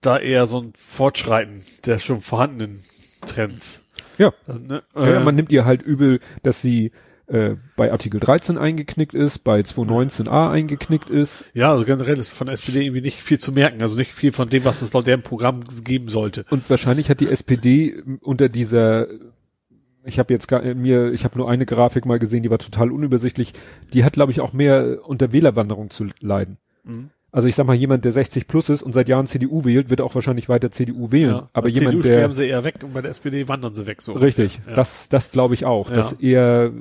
da 0.00 0.18
eher 0.18 0.46
so 0.46 0.60
ein 0.60 0.72
Fortschreiten 0.74 1.62
der 1.84 1.98
schon 1.98 2.20
vorhandenen 2.20 2.80
Trends. 3.26 3.84
Ja. 4.18 4.32
Also, 4.46 4.60
ne, 4.60 4.82
Ja, 4.94 5.08
ja, 5.08 5.20
äh, 5.20 5.24
man 5.24 5.34
nimmt 5.34 5.52
ihr 5.52 5.64
halt 5.64 5.82
übel, 5.82 6.20
dass 6.42 6.62
sie 6.62 6.92
äh, 7.26 7.56
bei 7.76 7.90
Artikel 7.90 8.20
13 8.20 8.56
eingeknickt 8.56 9.14
ist, 9.14 9.38
bei 9.40 9.60
219a 9.60 10.50
eingeknickt 10.50 11.10
ist. 11.10 11.46
ja, 11.54 11.72
also 11.72 11.84
generell 11.84 12.16
ist 12.18 12.30
von 12.30 12.46
der 12.46 12.54
SPD 12.54 12.82
irgendwie 12.82 13.00
nicht 13.00 13.20
viel 13.20 13.38
zu 13.38 13.52
merken, 13.52 13.82
also 13.82 13.96
nicht 13.96 14.12
viel 14.12 14.32
von 14.32 14.48
dem, 14.48 14.64
was 14.64 14.80
es 14.80 14.92
laut 14.92 15.06
deren 15.06 15.22
Programm 15.22 15.60
geben 15.82 16.08
sollte. 16.08 16.44
Und 16.50 16.70
wahrscheinlich 16.70 17.10
hat 17.10 17.20
die 17.20 17.28
SPD 17.28 18.00
unter 18.20 18.48
dieser, 18.48 19.08
ich 20.06 20.18
habe 20.18 20.32
jetzt 20.32 20.48
gar, 20.48 20.62
mir, 20.62 21.12
ich 21.12 21.24
habe 21.24 21.36
nur 21.38 21.50
eine 21.50 21.66
Grafik 21.66 22.06
mal 22.06 22.18
gesehen, 22.18 22.42
die 22.42 22.50
war 22.50 22.58
total 22.58 22.90
unübersichtlich. 22.90 23.52
Die 23.92 24.04
hat, 24.04 24.14
glaube 24.14 24.32
ich, 24.32 24.40
auch 24.40 24.52
mehr 24.52 24.98
unter 25.04 25.32
Wählerwanderung 25.32 25.90
zu 25.90 26.06
leiden. 26.20 26.56
Mhm. 26.84 27.10
Also 27.32 27.48
ich 27.48 27.54
sag 27.54 27.66
mal, 27.66 27.74
jemand, 27.74 28.04
der 28.06 28.12
60 28.12 28.48
plus 28.48 28.70
ist 28.70 28.80
und 28.82 28.92
seit 28.94 29.10
Jahren 29.10 29.26
CDU 29.26 29.66
wählt, 29.66 29.90
wird 29.90 30.00
auch 30.00 30.14
wahrscheinlich 30.14 30.48
weiter 30.48 30.70
CDU 30.70 31.12
wählen. 31.12 31.30
Ja, 31.32 31.48
Aber 31.52 31.64
bei 31.64 31.68
jemand, 31.68 31.90
CDU 31.90 32.02
der 32.02 32.14
sterben 32.14 32.32
sie 32.32 32.46
eher 32.46 32.64
weg 32.64 32.76
und 32.82 32.94
bei 32.94 33.02
der 33.02 33.10
SPD 33.10 33.46
wandern 33.46 33.74
sie 33.74 33.86
weg 33.86 34.00
so. 34.00 34.14
richtig, 34.14 34.58
Ja. 34.66 34.74
das, 34.74 35.10
das 35.10 35.32
glaube 35.32 35.52
ich 35.52 35.66
auch, 35.66 35.90
Ja. 35.90 35.96
dass 35.96 36.12
eher 36.14 36.72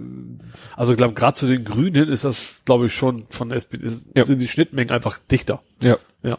Also 0.77 0.93
ich 0.93 0.97
glaube, 0.97 1.13
gerade 1.13 1.33
zu 1.33 1.47
den 1.47 1.65
Grünen 1.65 2.07
ist 2.07 2.23
das, 2.23 2.63
glaube 2.63 2.85
ich, 2.85 2.93
schon 2.95 3.23
von 3.29 3.49
der 3.49 3.57
SPD, 3.57 3.83
ist, 3.83 4.07
sind 4.13 4.41
die 4.41 4.47
Schnittmengen 4.47 4.91
einfach 4.91 5.19
dichter. 5.29 5.61
ja. 5.81 5.97
Ja. 6.23 6.37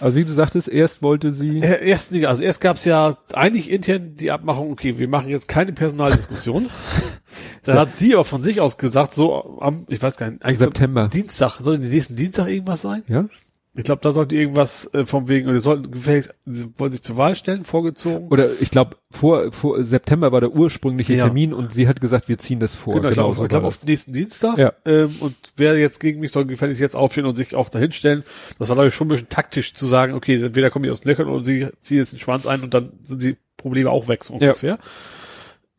Also 0.00 0.16
wie 0.16 0.24
du 0.24 0.32
sagtest, 0.32 0.68
erst 0.68 1.02
wollte 1.02 1.32
sie 1.32 1.60
Äh, 1.60 1.88
Erst, 1.88 2.12
also 2.14 2.42
erst 2.42 2.60
gab 2.60 2.76
es 2.76 2.84
ja 2.84 3.16
eigentlich 3.32 3.70
intern 3.70 4.16
die 4.16 4.30
Abmachung, 4.30 4.70
okay, 4.70 4.98
wir 4.98 5.08
machen 5.08 5.28
jetzt 5.28 5.48
keine 5.48 5.72
Personaldiskussion. 5.72 6.68
Dann 7.64 7.78
hat 7.78 7.96
sie 7.96 8.14
aber 8.14 8.24
von 8.24 8.42
sich 8.42 8.60
aus 8.60 8.76
gesagt, 8.76 9.14
so 9.14 9.58
am, 9.60 9.86
ich 9.88 10.02
weiß 10.02 10.16
gar 10.16 10.30
nicht, 10.30 10.44
eigentlich 10.44 10.58
September. 10.58 11.08
Dienstag, 11.08 11.58
soll 11.60 11.78
die 11.78 11.88
nächsten 11.88 12.16
Dienstag 12.16 12.48
irgendwas 12.48 12.82
sein? 12.82 13.02
Ja? 13.08 13.24
Ich 13.76 13.82
glaube, 13.82 14.00
da 14.02 14.12
sollte 14.12 14.36
irgendwas 14.36 14.88
äh, 14.94 15.04
vom 15.04 15.28
wegen, 15.28 15.52
sie 15.52 15.58
sollten 15.58 15.90
gefälligst, 15.90 16.30
sie 16.46 16.66
wollen 16.78 16.92
sich 16.92 17.02
zur 17.02 17.16
Wahl 17.16 17.34
stellen, 17.34 17.64
vorgezogen. 17.64 18.28
Oder 18.28 18.48
ich 18.60 18.70
glaube, 18.70 18.96
vor, 19.10 19.50
vor 19.50 19.82
September 19.82 20.30
war 20.30 20.40
der 20.40 20.52
ursprüngliche 20.52 21.14
Ja. 21.14 21.24
Termin 21.24 21.52
und 21.52 21.72
sie 21.72 21.88
hat 21.88 22.00
gesagt, 22.00 22.28
wir 22.28 22.38
ziehen 22.38 22.60
das 22.60 22.76
vor. 22.76 22.94
Genau, 22.94 23.08
ich 23.08 23.14
glaube, 23.14 23.34
so 23.34 23.44
ich 23.44 23.50
war 23.50 23.64
auf 23.64 23.82
nächsten 23.82 24.12
Dienstag. 24.12 24.58
Ja. 24.58 24.72
Ähm, 24.84 25.16
und 25.18 25.34
wer 25.56 25.76
jetzt 25.76 25.98
gegen 25.98 26.20
mich 26.20 26.30
soll 26.30 26.46
gefälligst 26.46 26.80
jetzt 26.80 26.94
aufstehen 26.94 27.26
und 27.26 27.34
sich 27.34 27.56
auch 27.56 27.68
dahin 27.68 27.90
stellen. 27.90 28.22
Das 28.60 28.68
war, 28.68 28.76
glaube 28.76 28.88
ich, 28.88 28.94
schon 28.94 29.08
ein 29.08 29.10
bisschen 29.10 29.28
taktisch 29.28 29.74
zu 29.74 29.86
sagen, 29.86 30.14
okay, 30.14 30.40
entweder 30.40 30.70
kommen 30.70 30.84
die 30.84 30.90
aus 30.92 31.00
den 31.00 31.08
Löchern 31.10 31.28
oder 31.28 31.42
sie 31.42 31.66
ziehen 31.80 31.98
jetzt 31.98 32.12
den 32.12 32.20
Schwanz 32.20 32.46
ein 32.46 32.62
und 32.62 32.74
dann 32.74 32.92
sind 33.02 33.22
die 33.22 33.36
Probleme 33.56 33.90
auch 33.90 34.06
weg, 34.06 34.22
so 34.22 34.34
Ja. 34.34 34.40
ungefähr. 34.50 34.78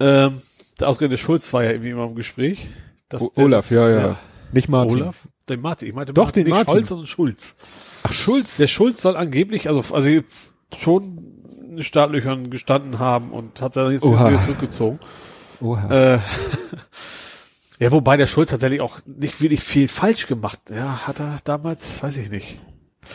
Ähm, 0.02 0.42
der 0.82 0.90
ausgerechnet 0.90 1.20
Schulz 1.20 1.54
war 1.54 1.64
ja 1.64 1.72
irgendwie 1.72 1.92
immer 1.92 2.06
im 2.08 2.16
Gespräch. 2.16 2.68
Das, 3.08 3.24
Olaf, 3.38 3.72
ja, 3.72 3.90
ja, 3.90 4.20
Nicht 4.56 4.70
Martin. 4.70 5.02
Olaf? 5.02 5.28
Den 5.50 5.60
Martin. 5.60 5.90
Ich 5.90 5.94
meinte 5.94 6.14
Doch, 6.14 6.26
Martin, 6.26 6.46
den 6.46 6.54
nicht 6.54 6.58
Martin. 6.58 6.74
Scholz, 6.76 6.88
sondern 6.88 7.08
Schulz. 7.08 7.56
Ach, 8.04 8.14
Schulz. 8.14 8.56
Der 8.56 8.68
Schulz 8.68 9.02
soll 9.02 9.18
angeblich, 9.18 9.68
also, 9.68 9.94
also 9.94 10.10
jetzt 10.10 10.54
schon 10.78 11.34
in 11.72 11.84
Startlöchern 11.84 12.50
gestanden 12.50 13.00
haben 13.00 13.32
und 13.32 13.62
hat 13.62 13.74
sich 13.74 13.84
dann 13.84 13.92
jetzt 13.92 14.04
Oha. 14.04 14.30
wieder 14.30 14.42
zurückgezogen. 14.42 15.00
Oha. 15.60 16.16
Äh, 16.16 16.20
ja, 17.80 17.92
wobei 17.92 18.16
der 18.16 18.28
Schulz 18.28 18.50
tatsächlich 18.50 18.80
auch 18.80 19.00
nicht 19.06 19.42
wirklich 19.42 19.60
viel 19.60 19.90
falsch 19.90 20.26
gemacht. 20.28 20.62
Ja, 20.74 21.06
hat 21.06 21.20
er 21.20 21.38
damals, 21.44 22.02
weiß 22.02 22.16
ich 22.16 22.32
nicht. 22.32 22.62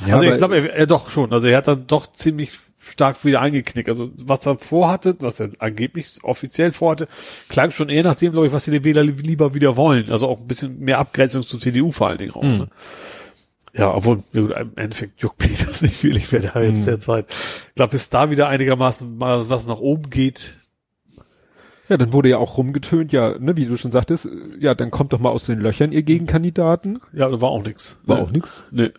Ja, 0.07 0.15
also 0.15 0.25
ich 0.27 0.39
glaube, 0.39 0.57
er, 0.57 0.75
er 0.75 0.87
doch 0.87 1.11
schon. 1.11 1.33
Also 1.33 1.47
er 1.49 1.57
hat 1.59 1.69
dann 1.69 1.87
doch 1.87 2.07
ziemlich 2.13 2.53
stark 2.79 3.23
wieder 3.25 3.41
eingeknickt. 3.43 3.89
Also 3.89 4.11
was 4.25 4.47
er 4.47 4.59
vorhatte, 4.59 5.17
was 5.21 5.41
er 5.41 5.51
angeblich 5.59 6.15
offiziell 6.23 6.73
vorhatte, 6.73 7.09
klang 7.49 7.71
schon 7.71 7.89
eher 7.89 8.03
nach 8.05 8.17
dem, 8.17 8.33
glaube 8.33 8.47
ich, 8.47 8.53
was 8.53 8.65
die 8.65 8.85
Wähler 8.85 9.03
li- 9.05 9.13
lieber 9.13 9.53
wieder 9.55 9.77
wollen. 9.77 10.11
Also 10.11 10.29
auch 10.29 10.41
ein 10.41 10.47
bisschen 10.47 10.79
mehr 10.81 10.99
Abgrenzung 10.99 11.43
zur 11.43 11.61
CDU 11.61 11.93
vor 11.93 12.09
allen 12.09 12.19
Dingen 12.19 12.33
auch. 12.33 12.43
Mhm. 12.43 12.49
Ne? 12.59 12.69
Ja, 13.73 13.95
obwohl, 13.95 14.23
ja 14.33 14.41
gut, 14.41 14.51
im 14.53 14.73
Endeffekt 14.77 15.21
juckt 15.23 15.41
mich 15.43 15.59
das 15.67 15.83
nicht 15.83 16.03
wirklich, 16.03 16.33
wer 16.33 16.41
da 16.41 16.63
jetzt 16.63 16.81
Mhm. 16.81 16.85
derzeit. 16.87 17.27
Ich 17.69 17.75
glaube, 17.75 17.93
bis 17.93 18.09
da 18.09 18.31
wieder 18.31 18.49
einigermaßen 18.49 19.17
mal 19.19 19.49
was 19.51 19.67
nach 19.67 19.79
oben 19.81 20.09
geht, 20.11 20.55
Ja, 21.89 21.97
dann 21.97 22.13
wurde 22.13 22.29
ja 22.31 22.39
auch 22.39 22.57
rumgetönt, 22.57 23.13
ja, 23.13 23.37
ne, 23.39 23.57
wie 23.57 23.67
du 23.67 23.77
schon 23.77 23.91
sagtest, 23.93 24.27
äh, 24.27 24.31
ja, 24.61 24.75
dann 24.75 24.91
kommt 24.91 25.13
doch 25.13 25.19
mal 25.19 25.31
aus 25.31 25.45
den 25.47 25.61
Löchern 25.61 25.93
ihr 25.93 26.03
Gegenkandidaten. 26.03 27.01
ja, 27.13 27.29
da 27.29 27.41
war 27.41 27.51
auch 27.51 27.63
nix. 27.65 28.01
War 28.07 28.19
Ne? 28.19 28.23
auch 28.23 28.31
nix. 28.31 28.63
Nee. 28.71 28.91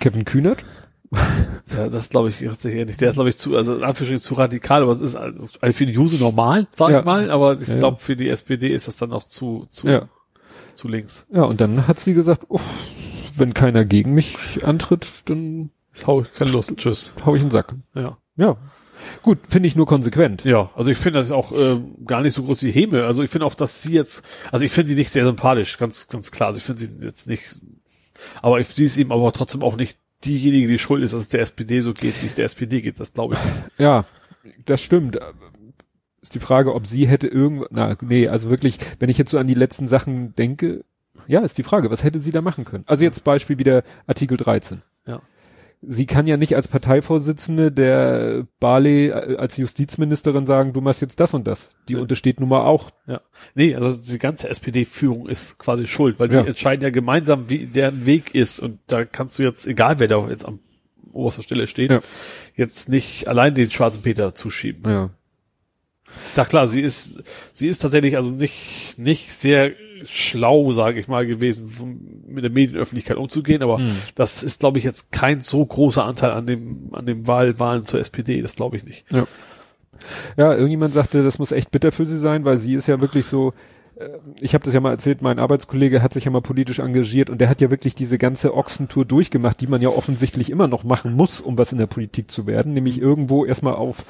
Kevin 0.00 0.24
Kühnert. 0.24 0.64
Ja, 1.76 1.88
das 1.88 2.08
glaube 2.10 2.28
ich 2.30 2.38
tatsächlich 2.40 2.86
nicht. 2.86 3.00
Der 3.00 3.08
ist, 3.10 3.14
glaube 3.16 3.28
ich, 3.30 3.36
zu, 3.38 3.54
also 3.56 3.74
in 3.76 3.84
Anführungsstrichen 3.84 4.20
zu 4.22 4.34
radikal, 4.34 4.82
aber 4.82 4.92
es 4.92 5.00
ist 5.02 5.16
also 5.16 5.44
für 5.72 5.86
die 5.86 5.92
Juse 5.92 6.16
normal, 6.16 6.66
sag 6.74 6.90
Ja. 6.90 7.00
ich 7.00 7.04
mal, 7.04 7.30
aber 7.30 7.60
ich 7.60 7.68
Ja, 7.68 7.76
glaube, 7.76 7.98
für 7.98 8.16
die 8.16 8.28
SPD 8.28 8.68
ist 8.68 8.88
das 8.88 8.96
dann 8.98 9.12
auch 9.12 9.24
zu, 9.24 9.66
zu, 9.70 9.86
Ja. 9.88 10.08
zu 10.74 10.88
links. 10.88 11.26
Ja, 11.32 11.42
und 11.42 11.60
dann 11.60 11.86
hat 11.88 11.98
sie 12.00 12.14
gesagt, 12.14 12.44
uff, 12.48 12.62
wenn 13.36 13.52
keiner 13.54 13.84
gegen 13.84 14.12
mich 14.14 14.36
antritt, 14.64 15.08
dann 15.26 15.70
Das 15.92 16.06
hau 16.06 16.22
ich 16.22 16.32
keine 16.34 16.50
Lust. 16.52 16.74
Tschüss. 16.76 17.14
hau 17.24 17.34
ich 17.34 17.42
einen 17.42 17.50
Sack. 17.50 17.74
Ja. 17.94 18.16
Ja. 18.36 18.56
Gut, 19.22 19.38
finde 19.48 19.66
ich 19.68 19.76
nur 19.76 19.86
konsequent. 19.86 20.44
Ja, 20.44 20.70
also 20.74 20.90
ich 20.90 20.98
finde 20.98 21.20
das 21.20 21.30
auch 21.30 21.52
äh, 21.52 21.80
gar 22.06 22.20
nicht 22.22 22.34
so 22.34 22.42
groß 22.42 22.60
die 22.60 22.70
Häme. 22.72 23.04
Also 23.04 23.22
ich 23.22 23.30
finde 23.30 23.46
auch, 23.46 23.54
dass 23.54 23.82
sie 23.82 23.92
jetzt, 23.92 24.24
also 24.52 24.64
ich 24.64 24.72
finde 24.72 24.90
sie 24.90 24.94
nicht 24.96 25.10
sehr 25.10 25.24
sympathisch, 25.24 25.78
ganz, 25.78 26.08
ganz 26.08 26.30
klar. 26.30 26.48
Also 26.48 26.58
ich 26.58 26.64
finde 26.64 26.82
sie 26.82 26.90
jetzt 27.02 27.26
nicht, 27.28 27.60
aber 28.42 28.60
ich, 28.60 28.66
sie 28.68 28.84
ist 28.84 28.96
eben 28.96 29.12
aber 29.12 29.32
trotzdem 29.32 29.62
auch 29.62 29.76
nicht 29.76 29.98
diejenige, 30.24 30.68
die 30.68 30.78
schuld 30.78 31.02
ist, 31.02 31.12
dass 31.12 31.20
es 31.20 31.28
der 31.28 31.40
SPD 31.40 31.80
so 31.80 31.94
geht, 31.94 32.20
wie 32.22 32.26
es 32.26 32.34
der 32.34 32.44
SPD 32.44 32.80
geht. 32.80 32.98
Das 33.00 33.12
glaube 33.12 33.34
ich 33.34 33.44
nicht. 33.44 33.78
Ja, 33.78 34.04
das 34.66 34.82
stimmt. 34.82 35.18
Ist 36.20 36.34
die 36.34 36.40
Frage, 36.40 36.74
ob 36.74 36.86
sie 36.86 37.06
hätte 37.06 37.28
irgend, 37.28 37.66
na, 37.70 37.96
nee, 38.00 38.28
also 38.28 38.50
wirklich, 38.50 38.78
wenn 38.98 39.08
ich 39.08 39.18
jetzt 39.18 39.30
so 39.30 39.38
an 39.38 39.46
die 39.46 39.54
letzten 39.54 39.86
Sachen 39.86 40.34
denke, 40.34 40.84
ja, 41.26 41.40
ist 41.40 41.58
die 41.58 41.62
Frage, 41.62 41.90
was 41.90 42.04
hätte 42.04 42.20
sie 42.20 42.32
da 42.32 42.40
machen 42.40 42.64
können? 42.64 42.84
Also 42.86 43.04
jetzt 43.04 43.22
Beispiel 43.24 43.58
wieder 43.58 43.82
Artikel 44.06 44.36
13. 44.36 44.82
Sie 45.80 46.06
kann 46.06 46.26
ja 46.26 46.36
nicht 46.36 46.56
als 46.56 46.66
Parteivorsitzende 46.66 47.70
der 47.70 48.46
Barley 48.58 49.08
äh, 49.10 49.36
als 49.36 49.56
Justizministerin 49.56 50.44
sagen, 50.44 50.72
du 50.72 50.80
machst 50.80 51.00
jetzt 51.02 51.20
das 51.20 51.34
und 51.34 51.46
das. 51.46 51.68
Die 51.88 51.92
Ja. 51.92 52.00
untersteht 52.00 52.40
nun 52.40 52.48
mal 52.48 52.62
auch. 52.64 52.90
Ja. 53.06 53.20
Nee, 53.54 53.74
also 53.76 53.96
die 54.12 54.18
ganze 54.18 54.48
SPD-Führung 54.48 55.28
ist 55.28 55.58
quasi 55.58 55.86
schuld, 55.86 56.18
weil 56.18 56.32
Ja. 56.32 56.42
die 56.42 56.48
entscheiden 56.48 56.82
ja 56.82 56.90
gemeinsam, 56.90 57.48
wie 57.48 57.66
deren 57.66 58.06
Weg 58.06 58.34
ist. 58.34 58.58
Und 58.58 58.80
da 58.88 59.04
kannst 59.04 59.38
du 59.38 59.44
jetzt, 59.44 59.66
egal 59.68 60.00
wer 60.00 60.08
da 60.08 60.28
jetzt 60.28 60.44
am 60.44 60.58
oberster 61.12 61.42
Stelle 61.42 61.66
steht, 61.68 61.90
Ja. 61.92 62.00
jetzt 62.56 62.88
nicht 62.88 63.28
allein 63.28 63.54
den 63.54 63.70
schwarzen 63.70 64.02
Peter 64.02 64.34
zuschieben. 64.34 64.82
Ja. 64.90 65.10
Sag 66.32 66.48
klar, 66.48 66.66
sie 66.68 66.80
ist, 66.80 67.22
sie 67.54 67.68
ist 67.68 67.78
tatsächlich 67.80 68.16
also 68.16 68.32
nicht, 68.32 68.98
nicht 68.98 69.32
sehr 69.32 69.72
schlau, 70.04 70.72
sage 70.72 71.00
ich 71.00 71.08
mal, 71.08 71.26
gewesen, 71.26 72.24
mit 72.28 72.44
der 72.44 72.50
Medienöffentlichkeit 72.50 73.16
umzugehen, 73.16 73.62
aber 73.62 73.78
Hm. 73.78 73.96
das 74.14 74.42
ist, 74.42 74.60
glaube 74.60 74.78
ich, 74.78 74.84
jetzt 74.84 75.10
kein 75.10 75.40
so 75.40 75.64
großer 75.64 76.04
Anteil 76.04 76.30
an 76.30 76.46
dem, 76.46 76.90
an 76.92 77.06
dem 77.06 77.26
Wahl, 77.26 77.58
Wahlen 77.58 77.84
zur 77.84 78.00
SPD, 78.00 78.40
das 78.42 78.54
glaube 78.56 78.76
ich 78.76 78.84
nicht. 78.84 79.04
Ja, 80.36 80.54
irgendjemand 80.54 80.94
sagte, 80.94 81.24
das 81.24 81.38
muss 81.38 81.50
echt 81.52 81.70
bitter 81.72 81.90
für 81.90 82.04
sie 82.04 82.18
sein, 82.18 82.44
weil 82.44 82.58
sie 82.58 82.74
ist 82.74 82.86
ja 82.86 83.00
wirklich 83.00 83.26
so, 83.26 83.52
äh, 83.98 84.08
ich 84.40 84.54
habe 84.54 84.64
das 84.64 84.72
ja 84.72 84.80
mal 84.80 84.92
erzählt, 84.92 85.22
mein 85.22 85.40
Arbeitskollege 85.40 86.00
hat 86.02 86.12
sich 86.12 86.24
ja 86.24 86.30
mal 86.30 86.40
politisch 86.40 86.78
engagiert 86.78 87.30
und 87.30 87.40
der 87.40 87.48
hat 87.48 87.60
ja 87.60 87.70
wirklich 87.70 87.96
diese 87.96 88.18
ganze 88.18 88.54
Ochsentour 88.54 89.04
durchgemacht, 89.04 89.60
die 89.60 89.66
man 89.66 89.82
ja 89.82 89.88
offensichtlich 89.88 90.50
immer 90.50 90.68
noch 90.68 90.84
machen 90.84 91.14
muss, 91.14 91.40
um 91.40 91.58
was 91.58 91.72
in 91.72 91.78
der 91.78 91.86
Politik 91.86 92.30
zu 92.30 92.46
werden, 92.46 92.74
nämlich 92.74 93.00
irgendwo 93.00 93.44
erstmal 93.44 93.74
auf 93.74 94.04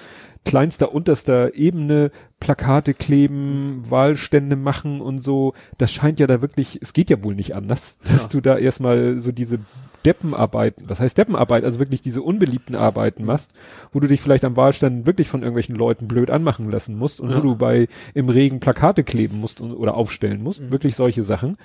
kleinster, 0.45 0.95
unterster 0.95 1.55
Ebene 1.55 2.11
Plakate 2.41 2.95
kleben, 2.95 3.83
Wahlstände 3.89 4.57
machen 4.57 5.01
und 5.01 5.19
so. 5.19 5.55
Das 5.77 5.93
scheint 5.93 6.21
ja 6.21 6.27
da 6.27 6.41
wirklich, 6.41 6.79
es 6.81 6.93
geht 6.93 7.11
ja 7.11 7.23
wohl 7.23 7.35
nicht 7.35 7.55
anders, 7.55 7.99
dass 8.05 8.25
Ja. 8.25 8.29
du 8.31 8.41
da 8.41 8.59
erstmal 8.59 9.19
so 9.21 9.33
diese 9.33 9.59
Deppenarbeit, 10.05 10.77
was 10.87 11.01
heißt 11.01 11.19
Deppenarbeit, 11.19 11.65
also 11.65 11.81
wirklich 11.81 12.01
diese 12.01 12.23
unbeliebten 12.23 12.77
Arbeiten 12.77 13.25
machst, 13.25 13.51
wo 13.93 13.99
du 14.01 14.07
dich 14.07 14.21
vielleicht 14.21 14.45
am 14.45 14.57
Wahlstand 14.57 15.07
wirklich 15.07 15.29
von 15.29 15.43
irgendwelchen 15.43 15.75
Leuten 15.75 16.07
blöd 16.07 16.31
anmachen 16.31 16.71
lassen 16.71 16.97
musst 16.97 17.21
und 17.21 17.31
Ja. 17.31 17.39
wo 17.39 17.41
du 17.41 17.57
bei 17.57 17.89
im 18.15 18.29
Regen 18.29 18.61
Plakate 18.61 19.03
kleben 19.03 19.41
musst 19.41 19.61
und, 19.61 19.73
oder 19.73 19.95
aufstellen 19.95 20.43
musst, 20.43 20.63
Mhm. 20.63 20.71
wirklich 20.71 20.95
solche 20.95 21.25
Sachen, 21.25 21.57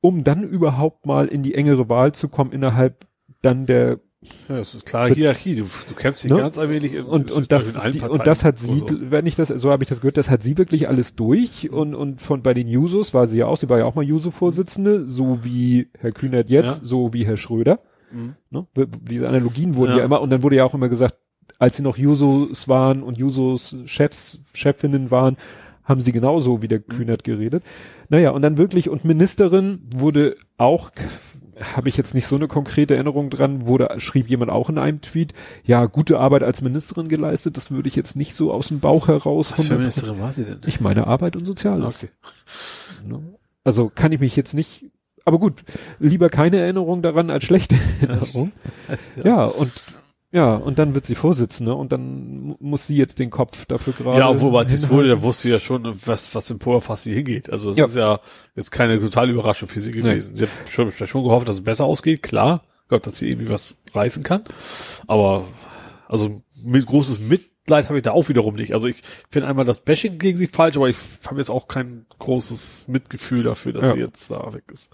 um 0.00 0.24
dann 0.24 0.42
überhaupt 0.42 1.04
mal 1.06 1.26
in 1.26 1.42
die 1.42 1.54
engere 1.54 1.88
Wahl 1.90 2.12
zu 2.12 2.28
kommen 2.28 2.52
innerhalb 2.52 3.06
dann 3.42 3.66
der 3.66 4.00
Ja, 4.48 4.56
das 4.56 4.74
ist 4.74 4.86
klare 4.86 5.12
Hierarchie. 5.14 5.56
Du, 5.56 5.64
du 5.88 5.94
kämpfst 5.94 6.24
dich 6.24 6.30
Ne? 6.30 6.38
ganz 6.38 6.58
allmählich 6.58 6.94
in, 6.94 7.04
und 7.04 7.30
und 7.30 7.50
das 7.52 7.72
die, 7.72 8.00
und 8.00 8.26
das 8.26 8.44
hat 8.44 8.58
sie, 8.58 8.78
so. 8.80 8.86
wenn 8.90 9.26
ich 9.26 9.34
das 9.36 9.48
so 9.48 9.70
habe 9.70 9.82
ich 9.82 9.88
das 9.88 10.00
gehört, 10.00 10.16
das 10.16 10.30
hat 10.30 10.42
sie 10.42 10.56
wirklich 10.58 10.88
alles 10.88 11.14
durch 11.16 11.70
und 11.70 11.94
und 11.94 12.20
von 12.20 12.42
bei 12.42 12.54
den 12.54 12.68
Jusos 12.68 13.12
war 13.14 13.26
sie 13.26 13.38
ja 13.38 13.46
auch, 13.46 13.56
sie 13.56 13.68
war 13.68 13.78
ja 13.78 13.84
auch 13.86 13.94
mal 13.94 14.04
Juso-Vorsitzende, 14.04 15.08
so 15.08 15.40
wie 15.44 15.88
Herr 15.98 16.12
Kühnert 16.12 16.48
jetzt, 16.50 16.78
Ja. 16.78 16.84
so 16.84 17.12
wie 17.12 17.26
Herr 17.26 17.36
Schröder. 17.36 17.80
Mhm. 18.12 18.34
Ne? 18.50 18.66
Diese 19.02 19.28
Analogien 19.28 19.74
wurden 19.74 19.92
Ja. 19.92 19.98
ja. 19.98 20.04
immer, 20.04 20.20
und 20.20 20.30
dann 20.30 20.42
wurde 20.42 20.56
ja 20.56 20.64
auch 20.64 20.74
immer 20.74 20.88
gesagt, 20.88 21.16
als 21.58 21.76
sie 21.76 21.82
noch 21.82 21.96
Jusos 21.96 22.68
waren 22.68 23.02
und 23.02 23.18
Jusos 23.18 23.74
Chefs, 23.86 24.38
Chefinnen 24.52 25.10
waren, 25.10 25.36
haben 25.84 26.00
sie 26.00 26.12
genauso 26.12 26.62
wie 26.62 26.68
der 26.68 26.80
Mhm. 26.80 26.88
Kühnert 26.88 27.24
geredet. 27.24 27.62
Naja, 28.08 28.30
und 28.30 28.42
dann 28.42 28.58
wirklich, 28.58 28.88
und 28.88 29.04
Ministerin 29.04 29.80
wurde 29.94 30.36
auch, 30.56 30.90
habe 31.60 31.88
ich 31.88 31.96
jetzt 31.96 32.14
nicht 32.14 32.26
so 32.26 32.36
eine 32.36 32.48
konkrete 32.48 32.94
Erinnerung 32.94 33.30
dran, 33.30 33.66
wurde, 33.66 33.88
schrieb 33.98 34.28
jemand 34.28 34.50
auch 34.50 34.68
in 34.68 34.78
einem 34.78 35.00
Tweet, 35.00 35.32
ja, 35.64 35.86
gute 35.86 36.18
Arbeit 36.18 36.42
als 36.42 36.60
Ministerin 36.60 37.08
geleistet, 37.08 37.56
das 37.56 37.70
würde 37.70 37.88
ich 37.88 37.96
jetzt 37.96 38.16
nicht 38.16 38.34
so 38.34 38.52
aus 38.52 38.68
dem 38.68 38.80
Bauch 38.80 39.08
heraus. 39.08 39.52
Was 39.52 39.66
für 39.66 39.74
100% 39.74 39.78
Ministerin 39.78 40.20
war 40.20 40.32
sie 40.32 40.44
denn? 40.44 40.60
Ich 40.66 40.80
meine 40.80 41.06
Arbeit 41.06 41.36
und 41.36 41.44
Soziales. 41.44 41.96
Okay. 42.02 42.08
Ne? 43.06 43.22
Also 43.64 43.90
kann 43.94 44.12
ich 44.12 44.20
mich 44.20 44.36
jetzt 44.36 44.54
nicht, 44.54 44.86
aber 45.24 45.38
gut, 45.38 45.64
lieber 45.98 46.28
keine 46.28 46.58
Erinnerung 46.58 47.02
daran 47.02 47.30
als 47.30 47.44
schlechte 47.44 47.76
Erinnerung. 48.00 48.52
Heißt, 48.88 49.18
Ja, 49.24 49.44
und 49.44 49.72
ja, 50.32 50.54
und 50.56 50.78
dann 50.78 50.94
wird 50.94 51.06
sie 51.06 51.14
Vorsitzende 51.14 51.74
und 51.74 51.92
dann 51.92 52.40
mu- 52.40 52.56
muss 52.60 52.86
sie 52.86 52.96
jetzt 52.96 53.18
den 53.18 53.30
Kopf 53.30 53.64
dafür 53.66 53.92
gerade. 53.92 54.18
Ja, 54.18 54.28
obwohl 54.30 54.54
als 54.56 54.72
es 54.72 54.90
wurde, 54.90 55.08
da 55.08 55.22
wusste 55.22 55.42
sie 55.44 55.50
ja 55.50 55.60
schon, 55.60 55.84
was, 56.06 56.34
was 56.34 56.50
im 56.50 56.58
Pulverfass 56.58 57.04
sie 57.04 57.14
hingeht. 57.14 57.50
Also 57.50 57.70
es 57.70 57.76
Ja. 57.76 57.86
ist 57.86 57.96
ja 57.96 58.20
jetzt 58.54 58.70
keine 58.72 58.98
totale 59.00 59.32
Überraschung 59.32 59.68
für 59.68 59.80
sie 59.80 59.92
gewesen. 59.92 60.36
Sie 60.36 60.44
hat 60.44 60.50
schon, 60.68 60.90
schon 60.92 61.22
gehofft, 61.24 61.48
dass 61.48 61.56
es 61.56 61.64
besser 61.64 61.84
ausgeht, 61.84 62.22
klar. 62.22 62.62
Gott, 62.88 63.06
dass 63.06 63.18
sie 63.18 63.30
irgendwie 63.30 63.50
was 63.50 63.78
reißen 63.94 64.22
kann. 64.22 64.44
Aber 65.06 65.44
also 66.08 66.42
mit 66.62 66.86
großes 66.86 67.18
Mitleid 67.20 67.86
habe 67.88 67.98
ich 67.98 68.04
da 68.04 68.12
auch 68.12 68.28
wiederum 68.28 68.54
nicht. 68.54 68.74
Also 68.74 68.86
ich 68.88 68.96
finde 69.30 69.48
einmal 69.48 69.64
das 69.64 69.80
Bashing 69.80 70.18
gegen 70.18 70.36
sie 70.38 70.46
falsch, 70.46 70.76
aber 70.76 70.88
ich 70.88 70.96
habe 71.26 71.38
jetzt 71.38 71.50
auch 71.50 71.66
kein 71.66 72.06
großes 72.18 72.86
Mitgefühl 72.88 73.42
dafür, 73.42 73.72
dass 73.72 73.84
Ja. 73.86 73.94
sie 73.94 74.00
jetzt 74.00 74.30
da 74.30 74.52
weg 74.52 74.64
ist. 74.72 74.90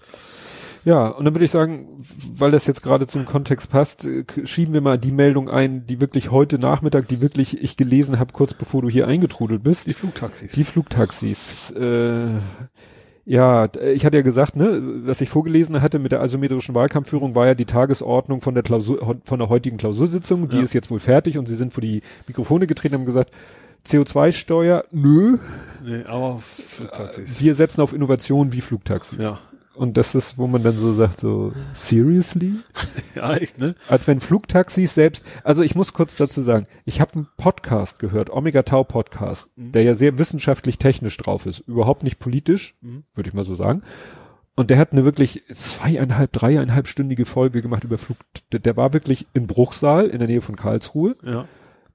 Ja, 0.85 1.07
und 1.07 1.23
dann 1.25 1.33
würde 1.33 1.45
ich 1.45 1.51
sagen, 1.51 2.03
weil 2.35 2.51
das 2.51 2.67
jetzt 2.67 2.83
gerade 2.83 3.07
zum 3.07 3.25
Kontext 3.25 3.69
passt, 3.69 4.05
äh, 4.05 4.25
schieben 4.43 4.73
wir 4.73 4.81
mal 4.81 4.97
die 4.97 5.11
Meldung 5.11 5.49
ein, 5.49 5.85
die 5.85 6.01
wirklich 6.01 6.29
heute 6.31 6.59
Nachmittag, 6.59 7.07
die 7.07 7.21
wirklich 7.21 7.61
ich 7.63 7.77
gelesen 7.77 8.19
habe, 8.19 8.33
kurz 8.33 8.53
bevor 8.53 8.81
du 8.81 8.89
hier 8.89 9.07
eingetrudelt 9.07 9.63
bist. 9.63 9.87
Die 9.87 9.93
Flugtaxis. 9.93 10.51
Die 10.51 10.63
Flugtaxis. 10.65 11.71
Äh, 11.71 12.25
ja, 13.25 13.67
d- 13.67 13.93
ich 13.93 14.05
hatte 14.05 14.17
ja 14.17 14.23
gesagt, 14.23 14.57
ne, 14.57 14.81
was 15.05 15.21
ich 15.21 15.29
vorgelesen 15.29 15.81
hatte 15.81 15.99
mit 15.99 16.11
der 16.11 16.21
asymmetrischen 16.21 16.75
Wahlkampfführung 16.75 17.33
war 17.35 17.45
ja 17.47 17.55
die 17.55 17.63
Tagesordnung 17.63 18.41
von 18.41 18.53
der 18.53 18.63
Klausur, 18.63 19.15
von 19.23 19.39
der 19.39 19.47
heutigen 19.47 19.77
Klausursitzung. 19.77 20.49
Die 20.49 20.57
Ja. 20.57 20.63
ist 20.63 20.73
jetzt 20.73 20.91
wohl 20.91 20.99
fertig 20.99 21.37
und 21.37 21.47
sie 21.47 21.55
sind 21.55 21.71
vor 21.71 21.79
die 21.81 22.01
Mikrofone 22.27 22.67
getreten 22.67 22.95
und 22.95 23.01
haben 23.01 23.05
gesagt, 23.05 23.31
CO2-Steuer, 23.87 24.85
nö, 24.91 25.37
nee, 25.85 26.03
aber 26.05 26.37
Flugtaxis. 26.39 27.41
wir 27.41 27.55
setzen 27.55 27.81
auf 27.81 27.93
Innovation 27.93 28.51
wie 28.53 28.61
Flugtaxis. 28.61 29.19
Ja. 29.19 29.39
Und 29.75 29.97
das 29.97 30.13
ist, 30.13 30.37
wo 30.37 30.45
man 30.47 30.61
dann 30.61 30.77
so 30.77 30.93
sagt, 30.93 31.19
so, 31.21 31.51
seriously? 31.73 32.53
Ja, 33.15 33.33
echt, 33.35 33.59
ne? 33.59 33.75
Als 33.87 34.07
wenn 34.07 34.19
Flugtaxis 34.19 34.93
selbst, 34.95 35.23
also 35.43 35.61
ich 35.61 35.75
muss 35.75 35.93
kurz 35.93 36.15
dazu 36.15 36.41
sagen, 36.41 36.65
ich 36.85 36.99
habe 37.01 37.13
einen 37.15 37.27
Podcast 37.37 37.99
gehört, 37.99 38.29
Omega 38.31 38.63
Tau 38.63 38.83
Podcast, 38.83 39.49
Mhm. 39.55 39.71
der 39.71 39.83
ja 39.83 39.93
sehr 39.93 40.17
wissenschaftlich 40.17 40.77
technisch 40.79 41.15
drauf 41.17 41.45
ist, 41.45 41.59
überhaupt 41.59 42.03
nicht 42.03 42.19
politisch, 42.19 42.75
Mhm. 42.81 43.03
würde 43.13 43.29
ich 43.29 43.33
mal 43.33 43.43
so 43.43 43.55
sagen. 43.55 43.83
Und 44.55 44.69
der 44.69 44.77
hat 44.77 44.91
eine 44.91 45.03
wirklich 45.05 45.43
zweieinhalb, 45.53 46.31
dreieinhalbstündige 46.31 47.25
Folge 47.25 47.61
gemacht 47.63 47.83
über 47.83 47.97
Flug, 47.97 48.17
der, 48.51 48.59
der 48.59 48.77
war 48.77 48.93
wirklich 48.93 49.25
in 49.33 49.47
Bruchsal 49.47 50.07
in 50.07 50.19
der 50.19 50.27
Nähe 50.27 50.41
von 50.41 50.55
Karlsruhe, 50.55 51.15
Ja. 51.23 51.45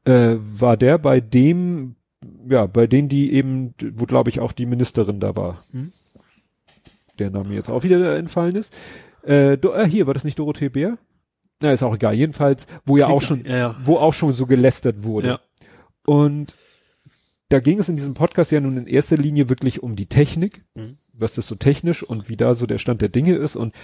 äh, 0.04 0.36
war 0.40 0.76
der 0.76 0.98
bei 0.98 1.20
dem, 1.20 1.94
ja, 2.48 2.66
bei 2.66 2.86
denen 2.88 3.08
die 3.08 3.32
eben, 3.32 3.74
wo 3.94 4.06
glaube 4.06 4.30
ich 4.30 4.40
auch 4.40 4.52
die 4.52 4.66
Ministerin 4.66 5.20
da 5.20 5.36
war. 5.36 5.62
Mhm. 5.72 5.92
Der 7.18 7.30
Name 7.30 7.54
jetzt 7.54 7.70
auch 7.70 7.82
wieder 7.82 8.16
entfallen 8.16 8.56
ist. 8.56 8.72
Äh, 9.22 9.58
do, 9.58 9.72
äh, 9.72 9.88
hier, 9.88 10.06
war 10.06 10.14
das 10.14 10.24
nicht 10.24 10.38
Dorothee 10.38 10.68
Bär? 10.68 10.98
Na, 11.60 11.72
ist 11.72 11.82
auch 11.82 11.94
egal. 11.94 12.14
Jedenfalls, 12.14 12.66
wo 12.86 12.96
ja 12.96 13.08
auch 13.08 13.20
schon, 13.20 13.44
Ja, 13.44 13.56
ja. 13.56 13.76
wo 13.84 13.96
auch 13.96 14.14
schon 14.14 14.32
so 14.32 14.46
gelästert 14.46 15.02
wurde. 15.02 15.28
Ja. 15.28 15.40
Und 16.06 16.54
da 17.48 17.60
ging 17.60 17.78
es 17.80 17.88
in 17.88 17.96
diesem 17.96 18.14
Podcast 18.14 18.52
ja 18.52 18.60
nun 18.60 18.76
in 18.76 18.86
erster 18.86 19.16
Linie 19.16 19.48
wirklich 19.48 19.82
um 19.82 19.96
die 19.96 20.06
Technik, 20.06 20.62
Mhm. 20.74 20.98
was 21.12 21.34
das 21.34 21.46
so 21.48 21.54
technisch 21.56 22.02
und 22.02 22.28
wie 22.28 22.36
da 22.36 22.54
so 22.54 22.66
der 22.66 22.78
Stand 22.78 23.02
der 23.02 23.08
Dinge 23.08 23.34
ist. 23.34 23.56
Und, 23.56 23.74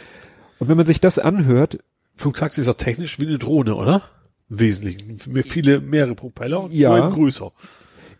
und 0.59 0.69
wenn 0.69 0.77
man 0.77 0.87
sich 0.87 1.01
das 1.01 1.19
anhört, 1.19 1.79
Flugtaxi 2.15 2.61
ist 2.61 2.69
auch 2.69 2.75
technisch 2.75 3.19
wie 3.19 3.27
eine 3.27 3.39
Drohne, 3.39 3.75
oder? 3.75 4.03
Im 4.51 4.61
Wesentlichen. 4.61 5.19
Mehr, 5.33 5.43
viele, 5.43 5.81
mehrere 5.81 6.15
Propeller 6.15 6.63
und 6.65 6.73
Ja. 6.73 7.09
größer. 7.09 7.51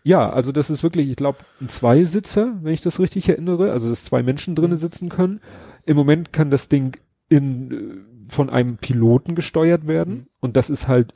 Ja, 0.07 0.29
also 0.29 0.51
das 0.51 0.69
ist 0.69 0.83
wirklich, 0.83 1.09
ich 1.09 1.15
glaube, 1.15 1.39
ein 1.59 1.67
Zweisitzer, 1.67 2.53
wenn 2.61 2.71
ich 2.73 2.81
das 2.81 2.99
richtig 2.99 3.27
erinnere, 3.27 3.71
also 3.71 3.89
dass 3.89 4.03
zwei 4.05 4.21
Menschen 4.23 4.53
drinnen 4.55 4.77
sitzen 4.77 5.09
können. 5.09 5.41
Im 5.85 5.97
Moment 5.97 6.31
kann 6.31 6.51
das 6.51 6.69
Ding 6.69 6.95
in, 7.27 7.71
äh, 7.71 8.31
von 8.31 8.49
einem 8.51 8.77
Piloten 8.77 9.33
gesteuert 9.35 9.87
werden 9.87 10.13
Mhm. 10.13 10.27
und 10.41 10.55
das 10.57 10.69
ist 10.69 10.87
halt 10.87 11.13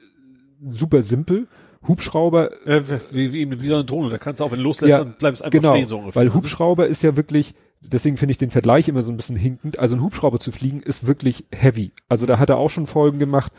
super 0.66 1.04
simpel. 1.04 1.48
Hubschrauber 1.88 2.50
Äh, 2.68 2.82
wie, 3.12 3.32
wie, 3.32 3.62
wie 3.62 3.68
so 3.68 3.76
eine 3.76 3.86
Drohne. 3.86 4.10
Da 4.10 4.18
kannst 4.18 4.40
du 4.42 4.44
auch, 4.44 4.52
wenn 4.52 4.58
du 4.60 4.64
loslässt, 4.66 4.90
Ja, 4.90 4.98
dann 5.00 5.16
bleibst 5.18 5.42
du 5.42 5.46
einfach 5.46 5.60
genau, 5.62 5.72
stehen, 5.74 5.88
so 5.88 6.00
ungefähr. 6.00 6.22
weil 6.22 6.34
Hubschrauber 6.34 6.88
ist 6.88 7.04
ja 7.04 7.16
wirklich, 7.16 7.54
deswegen 7.82 8.18
finde 8.18 8.32
ich 8.32 8.38
den 8.38 8.52
Vergleich 8.52 8.90
immer 8.90 9.02
so 9.04 9.12
ein 9.12 9.18
bisschen 9.18 9.38
hinkend. 9.38 9.80
Also 9.80 9.96
ein 9.96 10.02
Hubschrauber 10.02 10.40
zu 10.40 10.52
fliegen 10.52 10.82
ist 10.82 11.08
wirklich 11.08 11.46
heavy. 11.52 11.94
Also 12.10 12.26
da 12.26 12.38
hat 12.38 12.50
er 12.50 12.58
auch 12.58 12.70
schon 12.70 12.86
Folgen 12.88 13.18
gemacht. 13.20 13.54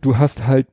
Du 0.00 0.16
hast 0.18 0.46
halt 0.46 0.68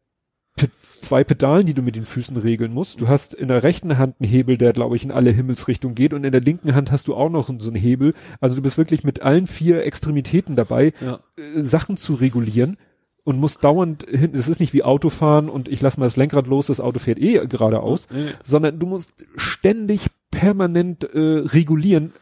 zwei 1.02 1.24
Pedalen, 1.24 1.66
die 1.66 1.74
du 1.74 1.82
mit 1.82 1.96
den 1.96 2.06
Füßen 2.06 2.38
regeln 2.38 2.74
musst. 2.74 3.02
Du 3.02 3.08
hast 3.08 3.34
in 3.34 3.48
der 3.48 3.64
rechten 3.64 3.98
Hand 3.98 4.16
einen 4.20 4.30
Hebel, 4.30 4.58
der 4.58 4.74
glaube 4.74 4.96
ich 4.96 5.04
in 5.04 5.12
alle 5.12 5.32
Himmelsrichtungen 5.32 5.96
geht 5.96 6.14
und 6.14 6.24
in 6.24 6.32
der 6.32 6.42
linken 6.42 6.74
Hand 6.76 6.92
hast 6.92 7.08
du 7.08 7.16
auch 7.16 7.30
noch 7.30 7.48
so 7.48 7.70
einen 7.70 7.76
Hebel. 7.76 8.14
Also 8.40 8.56
du 8.56 8.62
bist 8.62 8.78
wirklich 8.78 9.04
mit 9.04 9.22
allen 9.22 9.48
vier 9.48 9.84
Extremitäten 9.84 10.56
dabei, 10.56 10.94
Ja. 11.02 11.20
äh, 11.38 11.62
Sachen 11.62 11.98
zu 11.98 12.14
regulieren 12.14 12.78
und 13.24 13.40
musst 13.40 13.64
dauernd 13.64 14.06
hin. 14.10 14.32
Es 14.34 14.48
ist 14.48 14.60
nicht 14.60 14.74
wie 14.74 14.84
Autofahren 14.84 15.50
und 15.50 15.70
ich 15.70 15.82
lasse 15.82 16.00
mal 16.00 16.06
das 16.08 16.16
Lenkrad 16.18 16.48
los, 16.48 16.68
das 16.68 16.80
Auto 16.80 17.00
fährt 17.00 17.20
eh 17.20 17.46
geradeaus 17.48 18.08
nee. 18.12 18.32
sondern 18.44 18.80
du 18.80 18.88
musst 18.88 19.12
ständig 19.36 20.08
permanent 20.32 21.04
äh, 21.04 21.20
regulieren, 21.20 22.14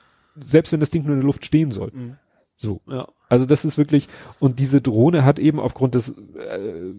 selbst 0.42 0.72
wenn 0.72 0.80
das 0.80 0.90
Ding 0.90 1.04
nur 1.04 1.14
in 1.14 1.20
der 1.20 1.26
Luft 1.26 1.46
stehen 1.46 1.72
soll. 1.72 1.92
Mhm. 1.94 2.16
So. 2.58 2.82
Ja. 2.90 3.08
Also 3.30 3.46
das 3.46 3.64
ist 3.64 3.78
wirklich, 3.78 4.08
und 4.40 4.60
diese 4.60 4.82
Drohne 4.82 5.24
hat 5.24 5.40
eben 5.40 5.60
aufgrund 5.60 5.96
des, 5.96 6.10
äh, 6.10 6.92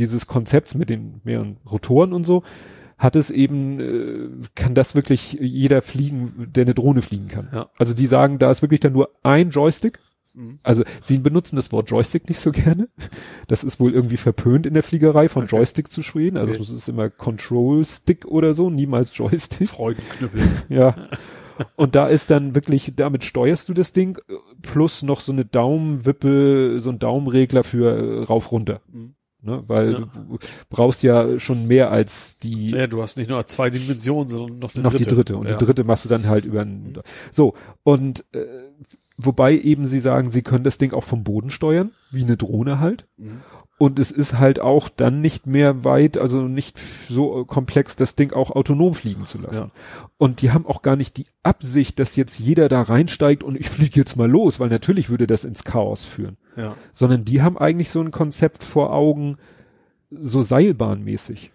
dieses 0.00 0.26
Konzepts 0.26 0.74
mit 0.74 0.90
den 0.90 1.20
mehreren 1.24 1.58
Rotoren 1.70 2.12
und 2.12 2.24
so, 2.24 2.42
hat 2.98 3.16
es 3.16 3.30
eben, 3.30 3.80
äh, 3.80 4.28
kann 4.54 4.74
das 4.74 4.94
wirklich 4.94 5.32
jeder 5.40 5.80
fliegen, 5.82 6.48
der 6.54 6.62
eine 6.62 6.74
Drohne 6.74 7.02
fliegen 7.02 7.28
kann. 7.28 7.48
Ja. 7.52 7.70
Also 7.78 7.94
die 7.94 8.06
sagen, 8.06 8.38
da 8.38 8.50
ist 8.50 8.62
wirklich 8.62 8.80
dann 8.80 8.92
nur 8.92 9.10
ein 9.22 9.50
Joystick 9.50 9.98
Also 10.62 10.84
sie 11.02 11.18
benutzen 11.18 11.56
das 11.56 11.72
Wort 11.72 11.90
Joystick 11.90 12.28
nicht 12.28 12.40
so 12.40 12.52
gerne. 12.64 12.88
Das 13.48 13.64
ist 13.64 13.80
wohl 13.80 13.92
irgendwie 13.92 14.16
verpönt 14.16 14.66
in 14.66 14.74
der 14.74 14.82
Fliegerei 14.82 15.28
von 15.28 15.44
Okay. 15.44 15.56
Joystick 15.56 15.90
zu 15.90 16.02
sprechen. 16.02 16.36
Also 16.36 16.52
Okay. 16.54 16.62
es 16.62 16.70
ist 16.70 16.88
immer 16.88 17.10
Control 17.10 17.84
Stick 17.84 18.26
oder 18.26 18.54
so, 18.54 18.70
niemals 18.70 19.16
Joystick. 19.16 19.68
Freudenknüppel. 19.68 20.42
Ja. 20.68 20.94
Und 21.76 21.94
da 21.94 22.06
ist 22.06 22.30
dann 22.30 22.54
wirklich, 22.54 22.92
damit 22.96 23.22
steuerst 23.24 23.68
du 23.68 23.74
das 23.74 23.92
Ding, 23.92 24.18
äh, 24.28 24.34
plus 24.62 25.02
noch 25.02 25.20
so 25.20 25.32
eine 25.32 25.44
Daumenwippe, 25.44 26.80
so 26.80 26.90
ein 26.90 26.98
Daumenregler 26.98 27.64
für 27.64 27.90
äh, 27.90 28.24
rauf 28.24 28.50
runter. 28.52 28.80
Mhm. 28.92 29.14
Ne? 29.42 29.62
Weil 29.66 29.92
Ja. 29.92 29.98
du 30.00 30.38
brauchst 30.68 31.02
ja 31.02 31.38
schon 31.38 31.66
mehr 31.66 31.90
als 31.90 32.38
die, 32.38 32.70
Ja, 32.70 32.86
du 32.86 33.02
hast 33.02 33.16
nicht 33.16 33.30
nur 33.30 33.46
zwei 33.46 33.70
Dimensionen, 33.70 34.28
sondern 34.28 34.58
noch 34.58 34.74
eine 34.74 34.84
noch 34.84 34.90
dritte. 34.92 35.08
die 35.08 35.14
dritte. 35.14 35.36
Und 35.36 35.48
ja. 35.48 35.56
die 35.56 35.64
dritte 35.64 35.84
machst 35.84 36.04
du 36.04 36.08
dann 36.08 36.26
halt 36.28 36.44
über 36.44 36.60
ein, 36.62 36.98
so. 37.32 37.54
Und, 37.82 38.24
äh, 38.32 38.44
wobei 39.16 39.56
eben 39.58 39.86
sie 39.86 40.00
sagen, 40.00 40.30
sie 40.30 40.42
können 40.42 40.64
das 40.64 40.78
Ding 40.78 40.92
auch 40.92 41.04
vom 41.04 41.24
Boden 41.24 41.50
steuern, 41.50 41.92
wie 42.10 42.22
eine 42.22 42.36
Drohne 42.36 42.80
halt. 42.80 43.06
Mhm. 43.16 43.40
Und 43.80 43.98
es 43.98 44.10
ist 44.10 44.38
halt 44.38 44.60
auch 44.60 44.90
dann 44.90 45.22
nicht 45.22 45.46
mehr 45.46 45.84
weit, 45.84 46.18
also 46.18 46.42
nicht 46.42 46.78
so 47.08 47.46
komplex, 47.46 47.96
das 47.96 48.14
Ding 48.14 48.34
auch 48.34 48.50
autonom 48.50 48.92
fliegen 48.92 49.24
zu 49.24 49.38
lassen. 49.38 49.70
Und 50.18 50.42
die 50.42 50.50
haben 50.50 50.66
auch 50.66 50.82
gar 50.82 50.96
nicht 50.96 51.16
die 51.16 51.24
Absicht, 51.42 51.98
dass 51.98 52.14
jetzt 52.14 52.38
jeder 52.38 52.68
da 52.68 52.82
reinsteigt 52.82 53.42
und 53.42 53.58
ich 53.58 53.70
fliege 53.70 53.98
jetzt 53.98 54.18
mal 54.18 54.30
los, 54.30 54.60
weil 54.60 54.68
natürlich 54.68 55.08
würde 55.08 55.26
das 55.26 55.44
ins 55.44 55.64
Chaos 55.64 56.04
führen. 56.04 56.36
Ja. 56.56 56.76
Sondern 56.92 57.24
die 57.24 57.40
haben 57.40 57.56
eigentlich 57.56 57.88
so 57.88 58.02
ein 58.02 58.10
Konzept 58.10 58.64
vor 58.64 58.92
Augen, 58.92 59.38
so 60.10 60.42
Seilbahnmäßig. 60.42 61.50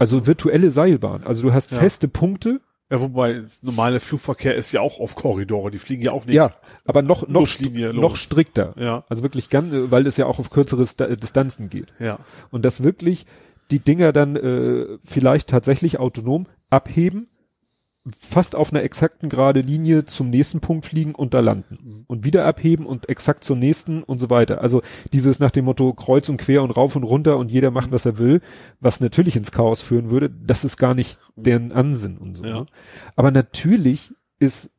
Also 0.00 0.26
virtuelle 0.26 0.72
Seilbahn. 0.72 1.22
Also 1.22 1.42
du 1.42 1.52
hast 1.52 1.70
Ja. 1.70 1.78
feste 1.78 2.08
Punkte, 2.08 2.60
Ja, 2.90 3.00
wobei, 3.02 3.34
das 3.34 3.62
normale 3.62 4.00
Flugverkehr 4.00 4.54
ist 4.54 4.72
ja 4.72 4.80
auch 4.80 4.98
auf 4.98 5.14
Korridore, 5.14 5.70
die 5.70 5.78
fliegen 5.78 6.02
ja 6.02 6.12
auch 6.12 6.24
nicht. 6.24 6.34
ja, 6.36 6.50
aber 6.86 7.02
noch, 7.02 7.28
noch, 7.28 7.40
Luftlinie 7.40 7.92
noch 7.92 8.10
los. 8.12 8.18
strikter. 8.20 8.72
Ja, 8.78 9.04
Also 9.10 9.22
wirklich 9.22 9.50
ganz, 9.50 9.72
äh, 9.72 9.90
weil 9.90 10.06
es 10.06 10.16
ja 10.16 10.24
auch 10.26 10.38
auf 10.38 10.48
kürzere 10.50 10.86
Sta- 10.86 11.14
Distanzen 11.14 11.68
geht. 11.68 11.92
ja. 11.98 12.18
Und 12.50 12.64
dass 12.64 12.82
wirklich 12.82 13.26
die 13.70 13.80
Dinger 13.80 14.12
dann 14.12 14.36
äh, 14.36 14.86
vielleicht 15.04 15.48
tatsächlich 15.50 15.98
autonom 15.98 16.46
abheben, 16.70 17.28
fast 18.16 18.54
auf 18.54 18.72
einer 18.72 18.82
exakten 18.82 19.28
gerade 19.28 19.60
Linie 19.60 20.04
zum 20.04 20.30
nächsten 20.30 20.60
Punkt 20.60 20.86
fliegen 20.86 21.14
und 21.14 21.34
da 21.34 21.40
landen. 21.40 21.78
Mhm. 21.82 22.04
Und 22.06 22.24
wieder 22.24 22.44
abheben 22.46 22.86
und 22.86 23.08
exakt 23.08 23.44
zur 23.44 23.56
nächsten 23.56 24.02
und 24.02 24.18
so 24.18 24.30
weiter. 24.30 24.60
Also 24.60 24.82
dieses 25.12 25.40
nach 25.40 25.50
dem 25.50 25.64
Motto 25.64 25.92
kreuz 25.92 26.28
und 26.28 26.36
quer 26.38 26.62
und 26.62 26.70
rauf 26.70 26.96
und 26.96 27.02
runter 27.04 27.36
und 27.38 27.50
jeder 27.50 27.70
Mhm. 27.70 27.74
macht, 27.74 27.92
was 27.92 28.06
er 28.06 28.18
will, 28.18 28.40
was 28.80 29.00
natürlich 29.00 29.36
ins 29.36 29.52
Chaos 29.52 29.82
führen 29.82 30.10
würde, 30.10 30.30
das 30.30 30.64
ist 30.64 30.76
gar 30.76 30.94
nicht 30.94 31.18
deren 31.36 31.72
Ansinn 31.72 32.18
und 32.18 32.36
so. 32.36 32.44
Ja. 32.44 32.60
Ne? 32.60 32.66
Aber 33.16 33.30
natürlich 33.30 34.12
ist 34.38 34.70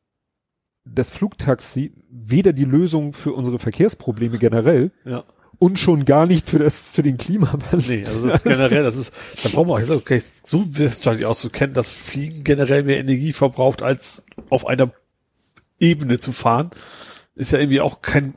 das 0.84 1.10
Flugtaxi 1.10 1.92
weder 2.10 2.52
die 2.52 2.64
Lösung 2.64 3.12
für 3.12 3.32
unsere 3.32 3.58
Verkehrsprobleme 3.58 4.38
generell 4.38 4.90
Ja. 5.04 5.24
Und 5.60 5.78
schon 5.78 6.06
gar 6.06 6.26
nicht 6.26 6.48
für 6.48 6.58
das, 6.58 6.90
für 6.92 7.02
den 7.02 7.18
Klimawandel. 7.18 7.82
Nee, 7.86 8.06
also 8.06 8.26
das 8.26 8.36
ist 8.36 8.44
generell, 8.44 8.82
das 8.82 8.96
ist, 8.96 9.12
da 9.44 9.50
brauchen 9.50 9.68
wir 9.68 9.74
auch 9.74 9.96
okay, 9.96 10.20
so 10.42 10.64
wissenschaftlich 10.76 11.26
auszukennen, 11.26 11.74
dass 11.74 11.92
Fliegen 11.92 12.42
generell 12.44 12.82
mehr 12.82 12.98
Energie 12.98 13.32
verbraucht, 13.34 13.82
als 13.82 14.24
auf 14.48 14.66
einer 14.66 14.90
Ebene 15.78 16.18
zu 16.18 16.32
fahren, 16.32 16.70
ist 17.36 17.52
ja 17.52 17.58
irgendwie 17.58 17.82
auch 17.82 18.00
kein, 18.00 18.32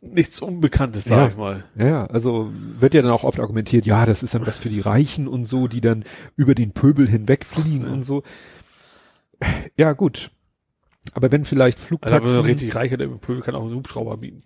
nichts 0.00 0.40
Unbekanntes, 0.40 1.04
sag 1.04 1.18
Ja. 1.18 1.28
ich 1.28 1.36
mal. 1.36 1.64
Ja, 1.76 2.06
also 2.06 2.52
wird 2.78 2.94
ja 2.94 3.02
dann 3.02 3.10
auch 3.10 3.24
oft 3.24 3.40
argumentiert, 3.40 3.84
ja, 3.84 4.06
das 4.06 4.22
ist 4.22 4.32
dann 4.32 4.46
was 4.46 4.58
für 4.58 4.68
die 4.68 4.80
Reichen 4.80 5.26
und 5.26 5.44
so, 5.44 5.66
die 5.66 5.80
dann 5.80 6.04
über 6.36 6.54
den 6.54 6.70
Pöbel 6.70 7.08
hinwegfliegen 7.08 7.86
Ja. 7.86 7.92
und 7.92 8.04
so. 8.04 8.22
Ja, 9.76 9.92
gut. 9.92 10.30
Aber 11.14 11.32
wenn 11.32 11.44
vielleicht 11.44 11.78
Also, 11.78 11.96
aber 11.96 12.08
Flugtaxen, 12.08 12.40
richtig 12.40 12.74
reicher, 12.76 12.96
der 12.96 13.08
Pöbel 13.08 13.42
kann 13.42 13.56
auch 13.56 13.64
einen 13.64 13.74
Hubschrauber 13.74 14.16
bieten. 14.18 14.44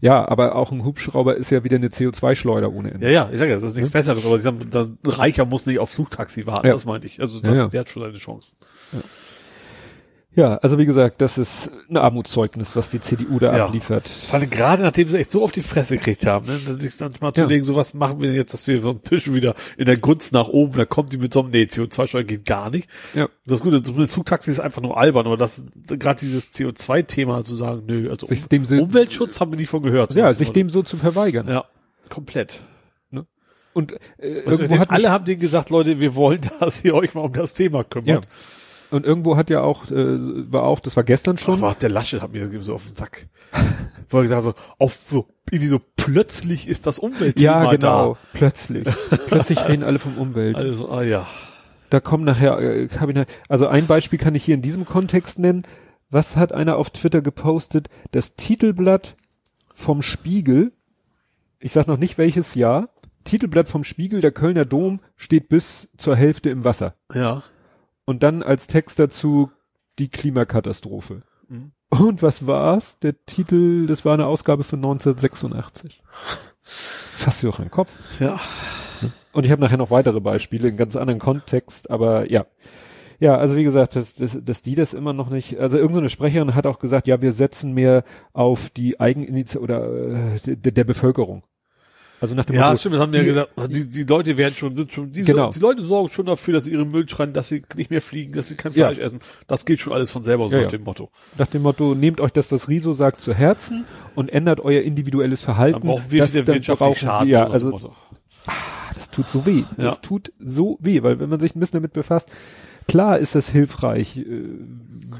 Ja, 0.00 0.26
aber 0.28 0.54
auch 0.56 0.72
ein 0.72 0.84
Hubschrauber 0.84 1.36
ist 1.36 1.50
ja 1.50 1.64
wieder 1.64 1.76
eine 1.76 1.88
CO2-Schleuder 1.88 2.72
ohne 2.72 2.92
Ende. 2.92 3.06
Ja, 3.06 3.12
ja, 3.12 3.30
ich 3.32 3.38
sage 3.38 3.50
ja, 3.50 3.56
das 3.56 3.64
ist 3.64 3.76
nichts 3.76 3.90
Besseres, 3.90 4.24
aber 4.26 4.36
ich 4.36 4.42
sag, 4.42 4.54
das, 4.70 4.90
Reicher 5.06 5.44
muss 5.46 5.66
nicht 5.66 5.78
auf 5.78 5.90
Flugtaxi 5.90 6.46
warten, 6.46 6.66
Ja. 6.66 6.72
das 6.72 6.84
meinte 6.84 7.06
ich. 7.06 7.20
Also 7.20 7.40
das, 7.40 7.48
Ja, 7.54 7.60
ja. 7.62 7.66
der 7.68 7.80
hat 7.80 7.88
schon 7.88 8.02
seine 8.02 8.14
Chancen. 8.18 8.56
Ja, 10.36 10.56
also 10.56 10.78
wie 10.78 10.84
gesagt, 10.86 11.20
das 11.20 11.38
ist 11.38 11.70
ein 11.88 11.96
Armutszeugnis, 11.96 12.74
was 12.74 12.90
die 12.90 13.00
CDU 13.00 13.38
da 13.38 13.56
Ja. 13.56 13.66
abliefert. 13.66 14.08
Vor 14.08 14.38
allem 14.40 14.50
gerade 14.50 14.82
nachdem 14.82 15.08
sie 15.08 15.18
echt 15.18 15.30
so 15.30 15.44
auf 15.44 15.52
die 15.52 15.62
Fresse 15.62 15.96
gekriegt 15.96 16.26
haben, 16.26 16.46
ne, 16.46 16.58
dann 16.66 16.80
sich 16.80 16.96
dann 16.96 17.12
mal 17.20 17.32
zu 17.32 17.42
Ja. 17.42 17.46
legen, 17.46 17.62
so 17.62 17.76
was 17.76 17.94
machen 17.94 18.20
wir 18.20 18.28
denn 18.28 18.36
jetzt, 18.36 18.52
dass 18.52 18.66
wir 18.66 18.80
so 18.80 18.90
ein 18.90 18.98
bisschen 18.98 19.34
wieder 19.34 19.54
in 19.76 19.84
der 19.84 19.96
Gunst 19.96 20.32
nach 20.32 20.48
oben, 20.48 20.76
da 20.76 20.84
kommt 20.86 21.12
die 21.12 21.18
mit 21.18 21.32
so 21.32 21.40
einem, 21.40 21.50
nee, 21.50 21.62
CO2-Steuer 21.64 22.24
geht 22.24 22.44
gar 22.46 22.70
nicht. 22.70 22.88
Ja. 23.14 23.28
Das 23.46 23.60
Gute, 23.60 23.80
das 23.80 23.94
mit 23.94 24.10
Flugtaxi 24.10 24.50
ist 24.50 24.58
einfach 24.60 24.82
nur 24.82 24.96
albern, 24.98 25.26
aber 25.26 25.36
das, 25.36 25.62
gerade 25.86 26.18
dieses 26.18 26.50
CO2-Thema 26.50 27.44
zu 27.44 27.54
sagen, 27.54 27.82
nö, 27.86 28.10
also 28.10 28.26
Sich 28.26 28.42
um, 28.42 28.48
dem 28.48 28.66
so, 28.66 28.76
Umweltschutz 28.76 29.40
haben 29.40 29.52
wir 29.52 29.58
nie 29.58 29.66
von 29.66 29.82
gehört. 29.82 30.14
ja, 30.14 30.32
sich 30.32 30.50
dem 30.52 30.68
so 30.68 30.82
zu 30.82 30.96
verweigern. 30.96 31.46
Ja, 31.48 31.64
komplett. 32.08 32.60
Und 33.72 33.90
äh, 34.18 34.28
irgendwo 34.28 34.78
hat 34.78 34.90
alle 34.90 35.10
haben 35.10 35.24
denen 35.24 35.40
gesagt, 35.40 35.68
Leute, 35.70 35.98
wir 35.98 36.14
wollen, 36.14 36.40
dass 36.60 36.84
ihr 36.84 36.94
euch 36.94 37.12
mal 37.14 37.22
um 37.22 37.32
das 37.32 37.54
Thema 37.54 37.82
kümmert. 37.82 38.28
Und 38.94 39.04
irgendwo 39.04 39.36
hat 39.36 39.50
ja 39.50 39.60
auch, 39.62 39.90
äh, 39.90 40.52
war 40.52 40.62
auch, 40.64 40.80
das 40.80 40.96
war 40.96 41.04
gestern 41.04 41.36
schon, 41.38 41.62
Aber 41.62 41.74
der 41.74 41.90
Laschet 41.90 42.22
hat 42.22 42.32
mir 42.32 42.62
so 42.62 42.74
auf 42.74 42.86
den 42.86 42.96
Sack. 42.96 43.26
Wo 44.08 44.18
er 44.18 44.22
gesagt 44.22 44.44
hat, 44.44 44.56
so, 44.56 44.62
auf 44.78 44.94
so, 44.94 45.28
irgendwie 45.50 45.68
so 45.68 45.80
plötzlich 45.96 46.68
ist 46.68 46.86
das 46.86 46.98
Umweltthema 46.98 47.64
ja, 47.64 47.70
genau, 47.72 48.14
da. 48.14 48.18
plötzlich. 48.32 48.88
plötzlich 49.26 49.66
reden 49.66 49.82
alle 49.82 49.98
vom 49.98 50.14
Umwelt. 50.16 50.56
Also, 50.56 50.90
ah 50.90 51.02
ja. 51.02 51.26
Da 51.90 52.00
kommen 52.00 52.24
nachher, 52.24 52.58
äh, 52.58 52.88
nach- 53.12 53.26
also 53.48 53.66
ein 53.66 53.86
Beispiel 53.86 54.18
kann 54.18 54.34
ich 54.34 54.44
hier 54.44 54.54
in 54.54 54.62
diesem 54.62 54.84
Kontext 54.84 55.38
nennen. 55.38 55.62
Was 56.10 56.36
hat 56.36 56.52
einer 56.52 56.76
auf 56.76 56.90
Twitter 56.90 57.22
gepostet? 57.22 57.88
Das 58.12 58.34
Titelblatt 58.36 59.16
vom 59.74 60.02
Spiegel, 60.02 60.72
ich 61.58 61.72
sag 61.72 61.86
noch 61.86 61.98
nicht 61.98 62.18
welches 62.18 62.54
Jahr, 62.54 62.90
Titelblatt 63.24 63.68
vom 63.68 63.84
Spiegel, 63.84 64.20
der 64.20 64.32
Kölner 64.32 64.64
Dom 64.64 65.00
steht 65.16 65.48
bis 65.48 65.88
zur 65.96 66.14
Hälfte 66.14 66.50
im 66.50 66.64
Wasser. 66.64 66.94
Ja. 67.12 67.42
Und 68.04 68.22
dann 68.22 68.42
als 68.42 68.66
Text 68.66 68.98
dazu 68.98 69.50
die 69.98 70.08
Klimakatastrophe. 70.08 71.22
Mhm. 71.48 71.72
Und 71.90 72.22
was 72.22 72.46
war's? 72.46 72.98
Der 72.98 73.24
Titel, 73.24 73.86
das 73.86 74.04
war 74.04 74.14
eine 74.14 74.26
Ausgabe 74.26 74.64
von 74.64 74.78
1986. 74.80 76.02
Fass 76.62 77.40
dir 77.40 77.48
doch 77.48 77.58
an 77.58 77.66
den 77.66 77.70
Kopf. 77.70 77.92
Ja. 78.20 78.38
Und 79.32 79.46
ich 79.46 79.52
habe 79.52 79.62
nachher 79.62 79.76
noch 79.76 79.90
weitere 79.90 80.20
Beispiele 80.20 80.68
in 80.68 80.76
ganz 80.76 80.96
anderen 80.96 81.20
Kontext, 81.20 81.90
aber 81.90 82.30
ja. 82.30 82.46
Ja, 83.20 83.36
also 83.36 83.54
wie 83.54 83.64
gesagt, 83.64 83.96
dass, 83.96 84.14
dass, 84.14 84.38
dass 84.42 84.62
die 84.62 84.74
das 84.74 84.92
immer 84.92 85.12
noch 85.12 85.30
nicht, 85.30 85.58
also 85.58 85.76
irgendeine 85.76 86.08
so 86.08 86.12
Sprecherin 86.12 86.54
hat 86.54 86.66
auch 86.66 86.78
gesagt, 86.78 87.06
ja, 87.06 87.22
wir 87.22 87.32
setzen 87.32 87.72
mehr 87.72 88.04
auf 88.32 88.70
die 88.70 88.98
Eigeninitiative 88.98 89.62
oder 89.62 90.34
äh, 90.34 90.56
der, 90.56 90.72
der 90.72 90.84
Bevölkerung. 90.84 91.44
Also 92.20 92.34
nach 92.34 92.44
dem 92.46 92.56
Ja, 92.56 92.68
Motto, 92.68 92.78
stimmt, 92.78 92.94
das 92.94 93.02
haben 93.02 93.12
die 93.12 93.18
ja 93.18 93.22
die- 93.24 93.28
gesagt. 93.28 93.50
Also 93.56 93.68
Die, 93.70 93.88
die 93.88 94.04
Leute 94.04 94.36
werden 94.36 94.54
schon, 94.54 94.76
sind 94.76 94.92
schon, 94.92 95.12
die, 95.12 95.22
Genau. 95.22 95.50
die 95.50 95.58
Leute 95.58 95.82
sorgen 95.82 96.08
schon 96.08 96.24
dafür, 96.26 96.54
dass 96.54 96.64
sie 96.64 96.72
ihren 96.72 96.90
Müll 96.90 97.06
schreien, 97.08 97.32
dass 97.32 97.48
sie 97.48 97.62
nicht 97.76 97.90
mehr 97.90 98.00
fliegen, 98.00 98.32
dass 98.32 98.48
sie 98.48 98.54
kein 98.54 98.72
Ja. 98.72 98.86
Fleisch 98.88 98.98
essen. 98.98 99.18
Das 99.46 99.64
geht 99.66 99.80
schon 99.80 99.92
alles 99.92 100.10
von 100.10 100.22
selber, 100.24 100.48
so 100.48 100.56
Ja, 100.56 100.62
nach 100.62 100.72
ja. 100.72 100.78
dem 100.78 100.84
Motto. 100.84 101.10
nach 101.38 101.48
dem 101.48 101.62
Motto, 101.62 101.94
nehmt 101.94 102.20
euch 102.20 102.32
das, 102.32 102.50
was 102.50 102.68
Riso 102.68 102.92
sagt, 102.94 103.20
zu 103.20 103.34
Herzen 103.34 103.84
und 104.14 104.32
ändert 104.32 104.60
euer 104.60 104.82
individuelles 104.82 105.42
Verhalten. 105.42 105.80
Dann 105.80 105.88
brauchen 105.88 106.10
wir 106.10 106.20
Das- 106.20 106.32
wieder 106.32 106.44
dann 106.44 106.54
wirtschaftlich 106.54 106.88
brauchen 106.88 106.98
Schaden. 106.98 107.28
wir- 107.28 107.32
Ja, 107.38 107.48
also 107.50 107.70
Motto. 107.70 107.92
das 108.94 109.10
tut 109.10 109.28
so 109.28 109.44
weh. 109.44 109.64
Ja. 109.76 109.84
Das 109.84 110.00
tut 110.00 110.32
so 110.38 110.78
weh, 110.80 111.02
weil 111.02 111.18
wenn 111.20 111.28
man 111.28 111.40
sich 111.40 111.54
ein 111.54 111.60
bisschen 111.60 111.78
damit 111.78 111.92
befasst, 111.92 112.28
klar 112.88 113.18
ist 113.18 113.34
das 113.34 113.48
hilfreich, 113.50 114.18
äh, 114.18 114.24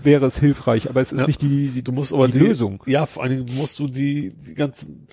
wäre 0.03 0.27
es 0.27 0.39
hilfreich, 0.39 0.89
aber 0.89 1.01
es 1.01 1.13
ist 1.13 1.21
Ja. 1.21 1.27
nicht 1.27 1.43
die, 1.43 1.69
die, 1.69 1.83
Du 1.83 1.93
musst 1.93 2.13
aber 2.15 2.29
die 2.29 2.39
Lösung. 2.39 2.83
Ja, 2.87 3.05
vor 3.07 3.23
allen 3.25 3.45
Dingen 3.45 3.57
musst 3.59 3.79
du 3.79 3.89
die, 3.89 4.33
die 4.35 4.55
ganzen 4.55 5.07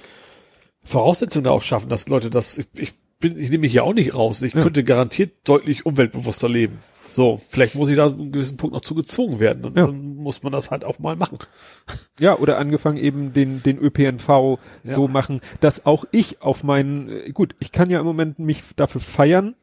Voraussetzungen 0.83 1.43
da 1.45 1.51
auch 1.51 1.61
schaffen, 1.61 1.89
dass 1.89 2.07
Leute 2.07 2.29
das, 2.29 2.57
ich, 2.57 2.67
ich 2.75 2.93
bin, 3.19 3.37
ich 3.37 3.49
nehme 3.51 3.61
mich 3.61 3.71
hier 3.71 3.83
auch 3.83 3.93
nicht 3.93 4.15
raus. 4.15 4.41
Ich 4.41 4.53
Ja. 4.53 4.61
könnte 4.63 4.83
garantiert 4.83 5.31
deutlich 5.47 5.85
umweltbewusster 5.85 6.49
leben. 6.49 6.79
So, 7.07 7.39
vielleicht 7.49 7.75
muss 7.75 7.89
ich 7.89 7.97
da 7.97 8.07
einen 8.07 8.31
gewissen 8.31 8.55
Punkt 8.57 8.73
noch 8.73 8.81
zu 8.81 8.95
gezwungen 8.95 9.39
werden. 9.41 9.65
Und 9.65 9.77
Ja. 9.77 9.85
dann 9.85 10.15
muss 10.15 10.43
man 10.43 10.51
das 10.53 10.71
halt 10.71 10.85
auch 10.85 10.97
mal 10.97 11.15
machen. 11.17 11.37
Ja, 12.19 12.37
oder 12.37 12.57
angefangen 12.57 12.97
eben 12.97 13.33
den, 13.33 13.61
den 13.63 13.77
ÖPNV 13.77 14.27
Ja. 14.29 14.57
so 14.95 15.07
machen, 15.07 15.41
dass 15.59 15.85
auch 15.85 16.05
ich 16.11 16.41
auf 16.41 16.63
meinen, 16.63 17.09
äh, 17.09 17.29
gut, 17.31 17.53
ich 17.59 17.71
kann 17.71 17.89
ja 17.89 17.99
im 17.99 18.05
Moment 18.05 18.39
mich 18.39 18.63
dafür 18.77 19.01
feiern, 19.01 19.55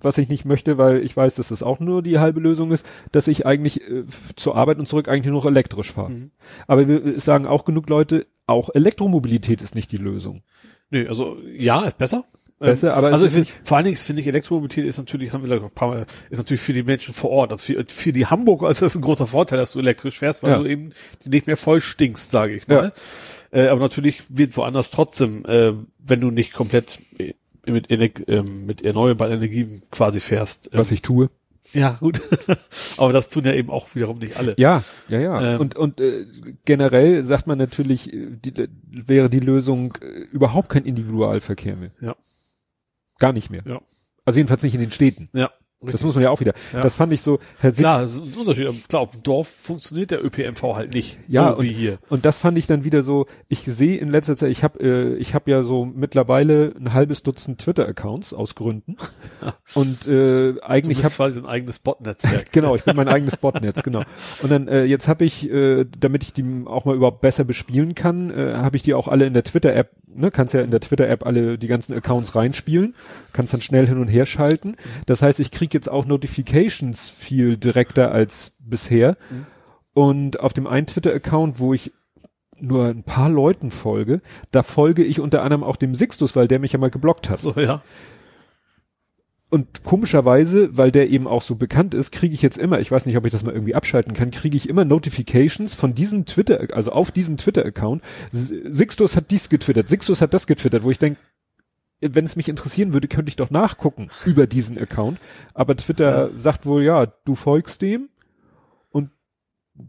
was 0.00 0.16
ich 0.18 0.28
nicht 0.28 0.44
möchte, 0.44 0.78
weil 0.78 1.02
ich 1.02 1.16
weiß, 1.16 1.34
dass 1.36 1.48
das 1.48 1.62
auch 1.62 1.80
nur 1.80 2.02
die 2.02 2.18
halbe 2.18 2.40
Lösung 2.40 2.70
ist, 2.72 2.86
dass 3.10 3.26
ich 3.26 3.46
eigentlich 3.46 3.80
äh, 3.82 4.04
zur 4.36 4.54
Arbeit 4.54 4.78
und 4.78 4.86
zurück 4.86 5.08
eigentlich 5.08 5.26
nur 5.32 5.40
noch 5.42 5.46
elektrisch 5.46 5.92
fahre. 5.92 6.10
Mhm. 6.10 6.30
Aber 6.66 6.86
wir 6.88 7.18
sagen 7.20 7.46
auch 7.46 7.64
genug 7.64 7.88
Leute, 7.88 8.26
auch 8.46 8.70
Elektromobilität 8.74 9.62
ist 9.62 9.74
nicht 9.74 9.92
die 9.92 9.96
Lösung. 9.98 10.42
Nee, 10.90 11.06
also 11.06 11.38
ja, 11.56 11.82
ist 11.84 11.98
besser. 11.98 12.24
Besser, 12.58 12.88
Ähm, 12.92 12.94
aber 12.94 13.08
es 13.08 13.14
also 13.14 13.26
ist 13.26 13.36
ich 13.36 13.50
find, 13.50 13.66
vor 13.66 13.76
allen 13.76 13.84
Dingen 13.86 13.96
finde 13.96 14.22
ich 14.22 14.28
Elektromobilität 14.28 14.84
ist 14.86 14.98
natürlich, 14.98 15.32
haben 15.32 15.48
wir 15.48 15.56
noch 15.56 15.64
ein 15.64 15.70
paar 15.70 15.88
Mal, 15.88 16.06
ist 16.30 16.38
natürlich 16.38 16.60
für 16.60 16.72
die 16.72 16.82
Menschen 16.84 17.12
vor 17.12 17.30
Ort, 17.30 17.50
also 17.52 17.64
für, 17.64 17.84
für 17.88 18.12
die 18.12 18.26
Hamburger 18.26 18.70
ist 18.70 18.82
das 18.82 18.94
ein 18.94 19.02
großer 19.02 19.26
Vorteil, 19.26 19.58
dass 19.58 19.72
du 19.72 19.80
elektrisch 19.80 20.18
fährst, 20.18 20.42
weil 20.42 20.52
Ja. 20.52 20.58
du 20.58 20.66
eben 20.66 20.92
nicht 21.24 21.46
mehr 21.46 21.56
voll 21.56 21.80
stinkst, 21.80 22.30
sage 22.30 22.54
ich 22.54 22.68
mal. 22.68 22.92
Äh, 23.50 23.66
aber 23.66 23.80
natürlich 23.80 24.22
wird 24.28 24.56
woanders 24.56 24.90
trotzdem, 24.90 25.44
äh, 25.44 25.72
wenn 25.98 26.20
du 26.20 26.30
nicht 26.30 26.52
komplett 26.52 27.00
äh, 27.18 27.34
mit, 27.66 27.88
ähm, 28.28 28.64
mit 28.66 28.82
erneuerbaren 28.82 29.32
Energien 29.34 29.82
quasi 29.90 30.20
fährst, 30.20 30.70
ähm, 30.72 30.78
Was 30.78 30.90
ich 30.90 31.02
tue. 31.02 31.30
Ja, 31.72 31.96
gut. 32.00 32.22
Aber 32.96 33.12
das 33.12 33.28
tun 33.28 33.44
ja 33.44 33.52
eben 33.52 33.70
auch 33.70 33.94
wiederum 33.94 34.18
nicht 34.18 34.36
alle. 34.36 34.54
Ja, 34.58 34.82
ja, 35.08 35.20
ja. 35.20 35.54
Ähm. 35.54 35.60
und 35.60 35.76
und 35.76 36.00
äh, 36.00 36.26
generell 36.64 37.22
sagt 37.22 37.46
man 37.46 37.58
natürlich, 37.58 38.12
äh, 38.12 38.30
die, 38.30 38.52
die, 38.52 38.68
wäre 38.90 39.30
die 39.30 39.40
Lösung 39.40 39.94
äh, 40.00 40.06
überhaupt 40.32 40.68
kein 40.68 40.84
Individualverkehr 40.84 41.76
mehr. 41.76 41.92
Ja. 42.00 42.16
Gar 43.18 43.32
nicht 43.32 43.50
mehr. 43.50 43.62
Ja. 43.66 43.80
Also 44.24 44.38
jedenfalls 44.38 44.62
nicht 44.62 44.74
in 44.74 44.80
den 44.80 44.90
Städten. 44.90 45.28
Ja. 45.32 45.50
Das 45.82 46.02
muss 46.02 46.14
man 46.14 46.24
ja 46.24 46.30
auch 46.30 46.40
wieder. 46.40 46.54
Ja. 46.72 46.82
Das 46.82 46.96
fand 46.96 47.12
ich 47.12 47.20
so, 47.20 47.38
Herr 47.58 47.70
Six, 47.70 47.80
Klar, 47.80 48.02
das 48.02 48.14
ist 48.14 48.22
ein 48.22 48.40
Unterschied. 48.40 48.88
Klar, 48.88 49.02
auf 49.02 49.10
dem 49.12 49.22
Dorf 49.22 49.48
funktioniert 49.48 50.10
der 50.10 50.24
ÖPNV 50.24 50.62
halt 50.74 50.94
nicht. 50.94 51.18
Ja, 51.28 51.56
so 51.56 51.62
wie 51.62 51.72
hier. 51.72 51.98
Und 52.08 52.24
das 52.24 52.38
fand 52.38 52.58
ich 52.58 52.66
dann 52.66 52.84
wieder 52.84 53.02
so, 53.02 53.26
ich 53.48 53.60
sehe 53.60 53.98
in 53.98 54.08
letzter 54.08 54.36
Zeit, 54.36 54.50
ich 54.50 54.62
habe 54.62 54.80
äh, 54.80 55.14
ich 55.16 55.34
habe 55.34 55.50
ja 55.50 55.62
so 55.62 55.84
mittlerweile 55.84 56.72
ein 56.78 56.92
halbes 56.92 57.22
Dutzend 57.22 57.60
Twitter-Accounts 57.60 58.32
aus 58.32 58.54
Gründen. 58.54 58.96
Und 59.74 60.06
äh, 60.06 60.52
Du 60.52 60.62
eigentlich 60.62 60.98
bist 60.98 61.18
habe 61.18 61.28
quasi 61.28 61.40
ein 61.40 61.46
eigenes 61.46 61.78
Bot-Netzwerk. 61.78 62.52
genau, 62.52 62.76
ich 62.76 62.84
bin 62.84 62.96
mein 62.96 63.08
eigenes 63.08 63.36
Botnetz, 63.36 63.82
genau. 63.82 64.02
Und 64.42 64.50
dann 64.50 64.68
äh, 64.68 64.84
jetzt 64.84 65.08
habe 65.08 65.24
ich, 65.24 65.50
äh, 65.50 65.84
damit 65.98 66.22
ich 66.22 66.32
die 66.32 66.44
auch 66.66 66.84
mal 66.84 66.94
überhaupt 66.94 67.20
besser 67.20 67.44
bespielen 67.44 67.94
kann, 67.94 68.30
äh, 68.30 68.54
habe 68.54 68.76
ich 68.76 68.82
die 68.82 68.94
auch 68.94 69.08
alle 69.08 69.26
in 69.26 69.34
der 69.34 69.44
Twitter-App, 69.44 69.90
ne, 70.14 70.30
kannst 70.30 70.54
ja 70.54 70.60
in 70.60 70.70
der 70.70 70.80
Twitter-App 70.80 71.26
alle 71.26 71.58
die 71.58 71.66
ganzen 71.66 71.94
Accounts 71.94 72.34
reinspielen, 72.34 72.94
kannst 73.32 73.52
dann 73.52 73.60
schnell 73.60 73.86
hin 73.86 73.98
und 73.98 74.08
her 74.08 74.26
schalten. 74.26 74.76
Das 75.06 75.22
heißt, 75.22 75.40
ich 75.40 75.50
krieg 75.50 75.71
jetzt 75.74 75.90
auch 75.90 76.06
Notifications 76.06 77.10
viel 77.10 77.56
direkter 77.56 78.12
als 78.12 78.52
bisher. 78.58 79.16
Mhm. 79.30 79.46
Und 79.94 80.40
auf 80.40 80.52
dem 80.52 80.66
einen 80.66 80.86
Twitter-Account, 80.86 81.58
wo 81.58 81.74
ich 81.74 81.92
nur 82.58 82.86
ein 82.86 83.02
paar 83.02 83.28
Leuten 83.28 83.70
folge, 83.70 84.22
da 84.52 84.62
folge 84.62 85.02
ich 85.04 85.20
unter 85.20 85.42
anderem 85.42 85.64
auch 85.64 85.76
dem 85.76 85.94
Sixtus, 85.94 86.36
weil 86.36 86.48
der 86.48 86.58
mich 86.58 86.72
ja 86.72 86.78
mal 86.78 86.90
geblockt 86.90 87.28
hat. 87.28 87.40
so, 87.40 87.52
ja. 87.56 87.82
Und 89.50 89.84
komischerweise, 89.84 90.78
weil 90.78 90.90
der 90.90 91.10
eben 91.10 91.26
auch 91.26 91.42
so 91.42 91.56
bekannt 91.56 91.92
ist, 91.92 92.10
kriege 92.10 92.34
ich 92.34 92.40
jetzt 92.40 92.56
immer, 92.56 92.80
ich 92.80 92.90
weiß 92.90 93.04
nicht, 93.04 93.18
ob 93.18 93.26
ich 93.26 93.32
das 93.32 93.44
mal 93.44 93.52
irgendwie 93.52 93.74
abschalten 93.74 94.14
kann, 94.14 94.30
kriege 94.30 94.56
ich 94.56 94.66
immer 94.66 94.86
Notifications 94.86 95.74
von 95.74 95.94
diesem 95.94 96.24
Twitter, 96.24 96.68
also 96.72 96.90
auf 96.92 97.10
diesen 97.10 97.36
Twitter-Account. 97.36 98.02
Sixtus 98.30 99.14
hat 99.14 99.30
dies 99.30 99.50
getwittert, 99.50 99.90
Sixtus 99.90 100.22
hat 100.22 100.32
das 100.32 100.46
getwittert, 100.46 100.84
wo 100.84 100.90
ich 100.90 100.98
denke, 100.98 101.20
wenn 102.02 102.24
es 102.24 102.36
mich 102.36 102.48
interessieren 102.48 102.92
würde, 102.92 103.08
könnte 103.08 103.28
ich 103.28 103.36
doch 103.36 103.50
nachgucken 103.50 104.08
über 104.26 104.46
diesen 104.46 104.78
Account. 104.78 105.18
Aber 105.54 105.76
Twitter 105.76 106.30
sagt 106.38 106.66
wohl, 106.66 106.82
ja, 106.82 107.06
du 107.06 107.34
folgst 107.34 107.80
dem 107.80 108.08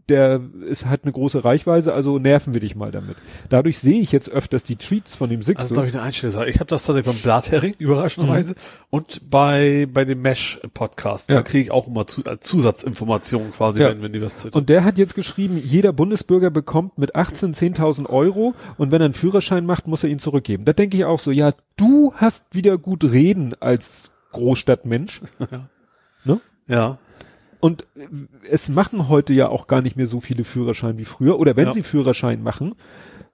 der 0.08 0.40
ist 0.66 0.86
hat 0.86 1.00
eine 1.04 1.12
große 1.12 1.44
Reichweite, 1.44 1.92
also 1.94 2.18
nerven 2.18 2.54
wir 2.54 2.60
dich 2.60 2.74
mal 2.76 2.90
damit. 2.90 3.16
Dadurch 3.48 3.78
sehe 3.78 4.00
ich 4.00 4.12
jetzt 4.12 4.28
öfters 4.30 4.62
die 4.64 4.76
Tweets 4.76 5.16
von 5.16 5.28
dem 5.30 5.40
Also 5.40 5.46
Sixtus. 5.52 5.72
darf 5.76 5.86
ich 5.86 5.94
eine 5.94 6.02
Einstellung 6.02 6.46
Ich 6.46 6.56
habe 6.60 6.66
das 6.66 6.84
tatsächlich 6.84 7.12
beim 7.14 7.22
Blathering, 7.22 7.74
überraschenderweise, 7.78 8.54
und 8.90 9.30
bei, 9.30 9.86
bei 9.92 10.04
dem 10.04 10.22
Mesh-Podcast. 10.22 11.30
Da 11.30 11.34
Mhm. 11.34 11.36
Ja. 11.38 11.42
kriege 11.42 11.62
ich 11.64 11.70
auch 11.70 11.86
immer 11.88 12.06
zu, 12.06 12.22
Zusatzinformationen 12.40 13.52
quasi, 13.52 13.80
Ja. 13.80 13.88
wenn, 13.90 14.02
wenn 14.02 14.12
die 14.12 14.22
was 14.22 14.36
twittern. 14.36 14.60
Und 14.60 14.68
der 14.68 14.84
hat 14.84 14.98
jetzt 14.98 15.14
geschrieben, 15.14 15.56
jeder 15.62 15.92
Bundesbürger 15.92 16.50
bekommt 16.50 16.98
mit 16.98 17.14
18 17.14 17.54
10.000 17.54 18.08
Euro 18.10 18.54
und 18.78 18.90
wenn 18.90 19.00
er 19.00 19.06
einen 19.06 19.14
Führerschein 19.14 19.66
macht, 19.66 19.86
muss 19.86 20.02
er 20.02 20.10
ihn 20.10 20.18
zurückgeben. 20.18 20.64
Da 20.64 20.72
denke 20.72 20.96
ich 20.96 21.04
auch 21.04 21.18
so, 21.20 21.30
ja, 21.30 21.52
du 21.76 22.12
hast 22.16 22.44
wieder 22.54 22.78
gut 22.78 23.04
reden 23.04 23.54
als 23.60 24.10
Großstadtmensch. 24.32 25.20
ja. 26.66 26.98
Und 27.64 27.86
es 28.50 28.68
machen 28.68 29.08
heute 29.08 29.32
ja 29.32 29.48
auch 29.48 29.66
gar 29.68 29.80
nicht 29.80 29.96
mehr 29.96 30.06
so 30.06 30.20
viele 30.20 30.44
Führerscheine 30.44 30.98
wie 30.98 31.06
früher. 31.06 31.38
Oder 31.38 31.56
wenn 31.56 31.68
Ja. 31.68 31.72
sie 31.72 31.82
Führerschein 31.82 32.42
machen, 32.42 32.74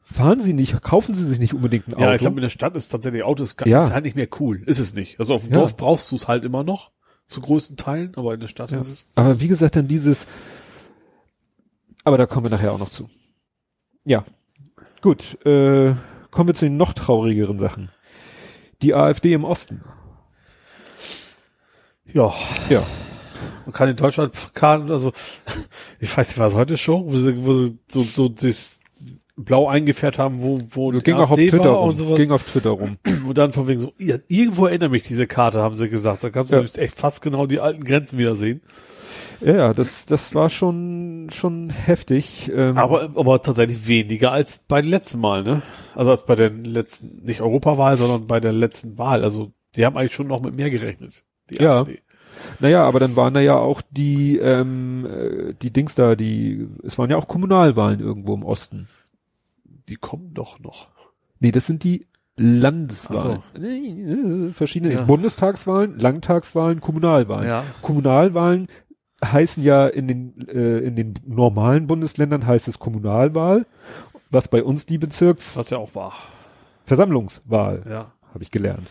fahren 0.00 0.38
sie 0.38 0.52
nicht, 0.52 0.80
kaufen 0.82 1.16
sie 1.16 1.24
sich 1.24 1.40
nicht 1.40 1.52
unbedingt 1.52 1.88
ein 1.88 1.94
Auto. 1.94 2.02
Ja, 2.04 2.14
ich 2.14 2.20
glaube, 2.20 2.36
in 2.36 2.42
der 2.42 2.48
Stadt 2.48 2.76
ist 2.76 2.90
tatsächlich 2.90 3.24
Autos 3.24 3.56
gar, 3.56 3.66
Ja. 3.66 3.84
ist 3.84 3.92
halt 3.92 4.04
nicht 4.04 4.14
mehr 4.14 4.28
cool. 4.38 4.62
Ist 4.66 4.78
es 4.78 4.94
nicht. 4.94 5.18
Also 5.18 5.34
auf 5.34 5.42
dem 5.42 5.52
Ja. 5.52 5.58
Dorf 5.58 5.76
brauchst 5.76 6.12
du 6.12 6.16
es 6.16 6.28
halt 6.28 6.44
immer 6.44 6.62
noch, 6.62 6.92
zu 7.26 7.40
größten 7.40 7.76
Teilen, 7.76 8.12
aber 8.14 8.32
in 8.34 8.38
der 8.38 8.46
Stadt 8.46 8.70
Ja. 8.70 8.78
ist 8.78 8.88
es. 8.88 9.10
Aber 9.16 9.40
wie 9.40 9.48
gesagt, 9.48 9.74
dann 9.74 9.88
dieses, 9.88 10.26
aber 12.04 12.16
da 12.16 12.26
kommen 12.26 12.46
wir 12.46 12.50
nachher 12.50 12.72
auch 12.72 12.78
noch 12.78 12.90
zu. 12.90 13.10
Ja, 14.04 14.24
gut, 15.02 15.44
äh, 15.44 15.94
kommen 16.30 16.48
wir 16.48 16.54
zu 16.54 16.66
den 16.66 16.76
noch 16.76 16.92
traurigeren 16.92 17.58
Sachen. 17.58 17.90
Die 18.82 18.94
AfD 18.94 19.32
im 19.32 19.42
Osten. 19.44 19.82
ja, 22.12 22.32
Ja. 22.68 22.82
Man 23.66 23.72
kann 23.72 23.88
in 23.88 23.96
Deutschland, 23.96 24.32
kann, 24.54 24.90
also, 24.90 25.12
ich 26.00 26.16
weiß 26.16 26.28
nicht, 26.28 26.38
war 26.38 26.48
es 26.48 26.54
heute 26.54 26.76
schon, 26.76 27.04
wo 27.12 27.16
sie, 27.16 27.44
wo 27.44 27.52
sie 27.54 27.78
so, 27.90 28.02
so 28.02 28.28
das 28.28 28.80
blau 29.36 29.68
eingefärbt 29.68 30.18
haben, 30.18 30.42
wo, 30.42 30.58
wo 30.70 30.90
Ging 30.90 31.14
auch 31.14 31.30
auf 31.30 31.38
Twitter 31.38 31.70
rum. 31.70 31.88
und 31.90 31.94
sowas. 31.96 32.18
Ging 32.20 32.30
auf 32.30 32.42
Twitter 32.44 32.70
rum. 32.70 32.98
Und 33.26 33.38
dann 33.38 33.52
von 33.54 33.68
wegen 33.68 33.80
so, 33.80 33.92
irgendwo 33.96 34.66
erinnert 34.66 34.90
mich 34.92 35.02
diese 35.04 35.26
Karte, 35.26 35.62
haben 35.62 35.74
sie 35.74 35.88
gesagt. 35.88 36.22
Da 36.24 36.30
kannst 36.30 36.52
du 36.52 36.56
Ja. 36.56 36.62
echt 36.62 36.94
fast 36.94 37.22
genau 37.22 37.46
die 37.46 37.60
alten 37.60 37.84
Grenzen 37.84 38.18
wieder 38.18 38.34
sehen. 38.34 38.60
Ja, 39.42 39.72
das, 39.72 40.04
das 40.04 40.34
war 40.34 40.50
schon, 40.50 41.28
schon 41.32 41.70
heftig. 41.70 42.50
Ähm, 42.54 42.76
Aber, 42.76 43.04
aber 43.14 43.40
tatsächlich 43.40 43.88
weniger 43.88 44.32
als 44.32 44.58
bei 44.68 44.82
den 44.82 44.90
letzten 44.90 45.18
Mal, 45.20 45.42
ne? 45.42 45.62
Also 45.94 46.10
als 46.10 46.26
bei 46.26 46.34
der 46.36 46.50
letzten, 46.50 47.22
nicht 47.24 47.40
Europawahl, 47.40 47.96
sondern 47.96 48.26
bei 48.26 48.40
der 48.40 48.52
letzten 48.52 48.98
Wahl. 48.98 49.24
Also 49.24 49.52
die 49.76 49.86
haben 49.86 49.96
eigentlich 49.96 50.12
schon 50.12 50.26
noch 50.26 50.42
mit 50.42 50.56
mehr 50.56 50.68
gerechnet. 50.68 51.24
Die 51.48 51.54
Ja. 51.62 51.80
AfD. 51.80 52.00
Naja, 52.60 52.84
aber 52.84 53.00
dann 53.00 53.16
waren 53.16 53.34
da 53.34 53.40
ja 53.40 53.56
auch 53.56 53.82
die, 53.90 54.38
ähm, 54.38 55.06
äh, 55.06 55.54
die 55.60 55.72
Dings 55.72 55.94
da, 55.94 56.14
die, 56.16 56.66
es 56.84 56.98
waren 56.98 57.10
ja 57.10 57.16
auch 57.16 57.28
Kommunalwahlen 57.28 58.00
irgendwo 58.00 58.34
im 58.34 58.42
Osten. 58.44 58.88
Die 59.88 59.96
kommen 59.96 60.34
doch 60.34 60.58
noch. 60.60 60.88
Nee, 61.40 61.52
das 61.52 61.66
sind 61.66 61.84
die 61.84 62.06
Landeswahlen. 62.36 63.40
Äh, 63.60 64.52
verschiedene 64.52 64.94
Ja. 64.94 65.02
Bundestagswahlen, 65.02 65.98
Landtagswahlen, 65.98 66.80
Kommunalwahlen. 66.80 67.48
Ja. 67.48 67.64
Kommunalwahlen 67.82 68.68
heißen 69.24 69.62
ja 69.62 69.86
in 69.86 70.08
den, 70.08 70.48
äh, 70.48 70.78
in 70.78 70.96
den 70.96 71.14
normalen 71.26 71.86
Bundesländern 71.86 72.46
heißt 72.46 72.68
es 72.68 72.78
Kommunalwahl, 72.78 73.66
was 74.30 74.48
bei 74.48 74.62
uns 74.62 74.86
die 74.86 75.00
Was 75.02 75.20
ja 75.70 75.78
auch 75.78 75.94
war. 75.94 76.12
Bezirksversammlungswahl, 76.84 77.82
Ja. 77.88 78.12
habe 78.32 78.42
ich 78.42 78.50
gelernt. 78.50 78.86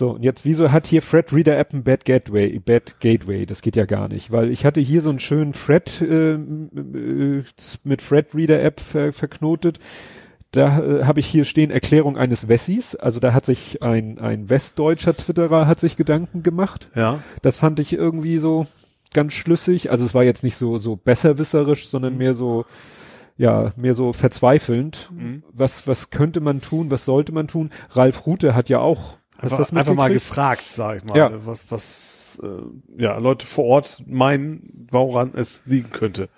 So, 0.00 0.12
und 0.12 0.22
jetzt, 0.22 0.46
wieso 0.46 0.72
hat 0.72 0.86
hier 0.86 1.02
Fred 1.02 1.30
Reader 1.30 1.58
App 1.58 1.74
ein 1.74 1.84
Bad 1.84 2.06
Gateway, 2.06 2.58
Bad 2.58 3.00
Gateway? 3.00 3.44
Das 3.44 3.60
geht 3.60 3.76
ja 3.76 3.84
gar 3.84 4.08
nicht, 4.08 4.32
weil 4.32 4.50
ich 4.50 4.64
hatte 4.64 4.80
hier 4.80 5.02
so 5.02 5.10
einen 5.10 5.18
schönen 5.18 5.52
Fred 5.52 6.00
äh, 6.00 6.36
äh, 6.36 7.44
mit 7.84 8.00
Fred 8.00 8.34
Reader 8.34 8.62
App 8.62 8.80
ver 8.80 9.12
verknotet. 9.12 9.78
Da 10.52 10.78
äh, 10.78 11.04
habe 11.04 11.20
ich 11.20 11.26
hier 11.26 11.44
stehen 11.44 11.70
Erklärung 11.70 12.16
eines 12.16 12.48
Wessis. 12.48 12.94
Also 12.96 13.20
da 13.20 13.34
hat 13.34 13.44
sich 13.44 13.82
ein, 13.82 14.18
ein 14.18 14.48
westdeutscher 14.48 15.14
Twitterer 15.14 15.66
hat 15.66 15.78
sich 15.78 15.98
Gedanken 15.98 16.42
gemacht. 16.42 16.88
Ja. 16.94 17.18
Das 17.42 17.58
fand 17.58 17.78
ich 17.78 17.92
irgendwie 17.92 18.38
so 18.38 18.66
ganz 19.12 19.34
schlüssig. 19.34 19.90
Also 19.90 20.06
es 20.06 20.14
war 20.14 20.24
jetzt 20.24 20.42
nicht 20.42 20.56
so, 20.56 20.78
so 20.78 20.96
besserwisserisch, 20.96 21.88
sondern 21.88 22.14
Mhm. 22.14 22.18
mehr 22.20 22.32
so, 22.32 22.64
ja, 23.36 23.72
mehr 23.76 23.92
so 23.92 24.14
verzweifelnd. 24.14 25.10
Mhm. 25.14 25.42
Was, 25.52 25.86
was 25.86 26.08
könnte 26.08 26.40
man 26.40 26.62
tun? 26.62 26.90
Was 26.90 27.04
sollte 27.04 27.32
man 27.32 27.48
tun? 27.48 27.68
Ralf 27.90 28.26
Rute 28.26 28.54
hat 28.54 28.70
ja 28.70 28.78
auch, 28.78 29.19
Einfach, 29.40 29.58
das 29.58 29.72
einfach 29.72 29.94
mal 29.94 30.12
gefragt, 30.12 30.64
sag 30.66 30.98
ich 30.98 31.04
mal. 31.04 31.16
Ja. 31.16 31.30
Was, 31.46 31.70
was, 31.70 32.42
äh, 32.42 33.02
ja, 33.02 33.16
Leute 33.18 33.46
vor 33.46 33.64
Ort 33.64 34.02
meinen, 34.06 34.86
woran 34.90 35.32
es 35.34 35.62
liegen 35.66 35.90
könnte. 35.90 36.28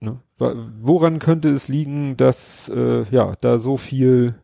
Ne? 0.00 0.20
Woran 0.38 1.18
könnte 1.18 1.48
es 1.48 1.68
liegen, 1.68 2.16
dass, 2.16 2.68
äh, 2.68 3.04
ja, 3.10 3.34
da 3.40 3.58
so 3.58 3.76
viel 3.76 4.34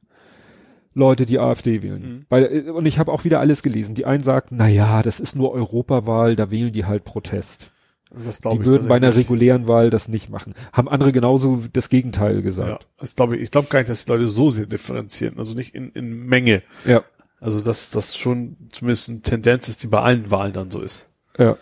Leute 0.94 1.26
die 1.26 1.38
AfD 1.38 1.82
wählen? 1.82 2.02
Mhm. 2.02 2.26
Weil, 2.28 2.44
äh, 2.44 2.70
und 2.70 2.86
ich 2.86 2.98
habe 2.98 3.12
auch 3.12 3.24
wieder 3.24 3.40
alles 3.40 3.62
gelesen. 3.62 3.94
Die 3.94 4.06
einen 4.06 4.22
sagten, 4.22 4.56
na 4.56 4.68
ja, 4.68 5.02
das 5.02 5.20
ist 5.20 5.36
nur 5.36 5.52
Europawahl, 5.52 6.36
da 6.36 6.50
wählen 6.50 6.72
die 6.72 6.86
halt 6.86 7.04
Protest. 7.04 7.70
Das 8.10 8.40
Die 8.40 8.48
ich 8.48 8.64
würden 8.64 8.86
bei 8.86 8.96
einer 8.96 9.16
regulären 9.16 9.66
Wahl 9.66 9.90
das 9.90 10.08
nicht 10.08 10.30
machen. 10.30 10.54
Haben 10.72 10.88
andere 10.88 11.10
genauso 11.10 11.62
das 11.72 11.88
Gegenteil 11.88 12.36
Ja, 12.36 12.40
gesagt. 12.40 12.86
das 12.98 13.16
glaube 13.16 13.36
ich, 13.36 13.42
ich 13.42 13.50
glaube 13.50 13.68
gar 13.68 13.80
nicht, 13.80 13.88
dass 13.90 14.04
die 14.04 14.12
Leute 14.12 14.28
so 14.28 14.50
sehr 14.50 14.66
differenzieren, 14.66 15.36
also 15.38 15.54
nicht 15.54 15.74
in, 15.74 15.90
in 15.90 16.24
Menge. 16.26 16.62
Ja, 16.84 17.02
Also 17.44 17.60
dass 17.60 17.90
das 17.90 18.16
schon 18.16 18.56
zumindest 18.72 19.10
eine 19.10 19.20
Tendenz 19.20 19.68
ist, 19.68 19.82
die 19.82 19.88
bei 19.88 20.00
allen 20.00 20.30
Wahlen 20.30 20.54
dann 20.54 20.70
so 20.70 20.80
ist. 20.80 21.12
ja. 21.38 21.58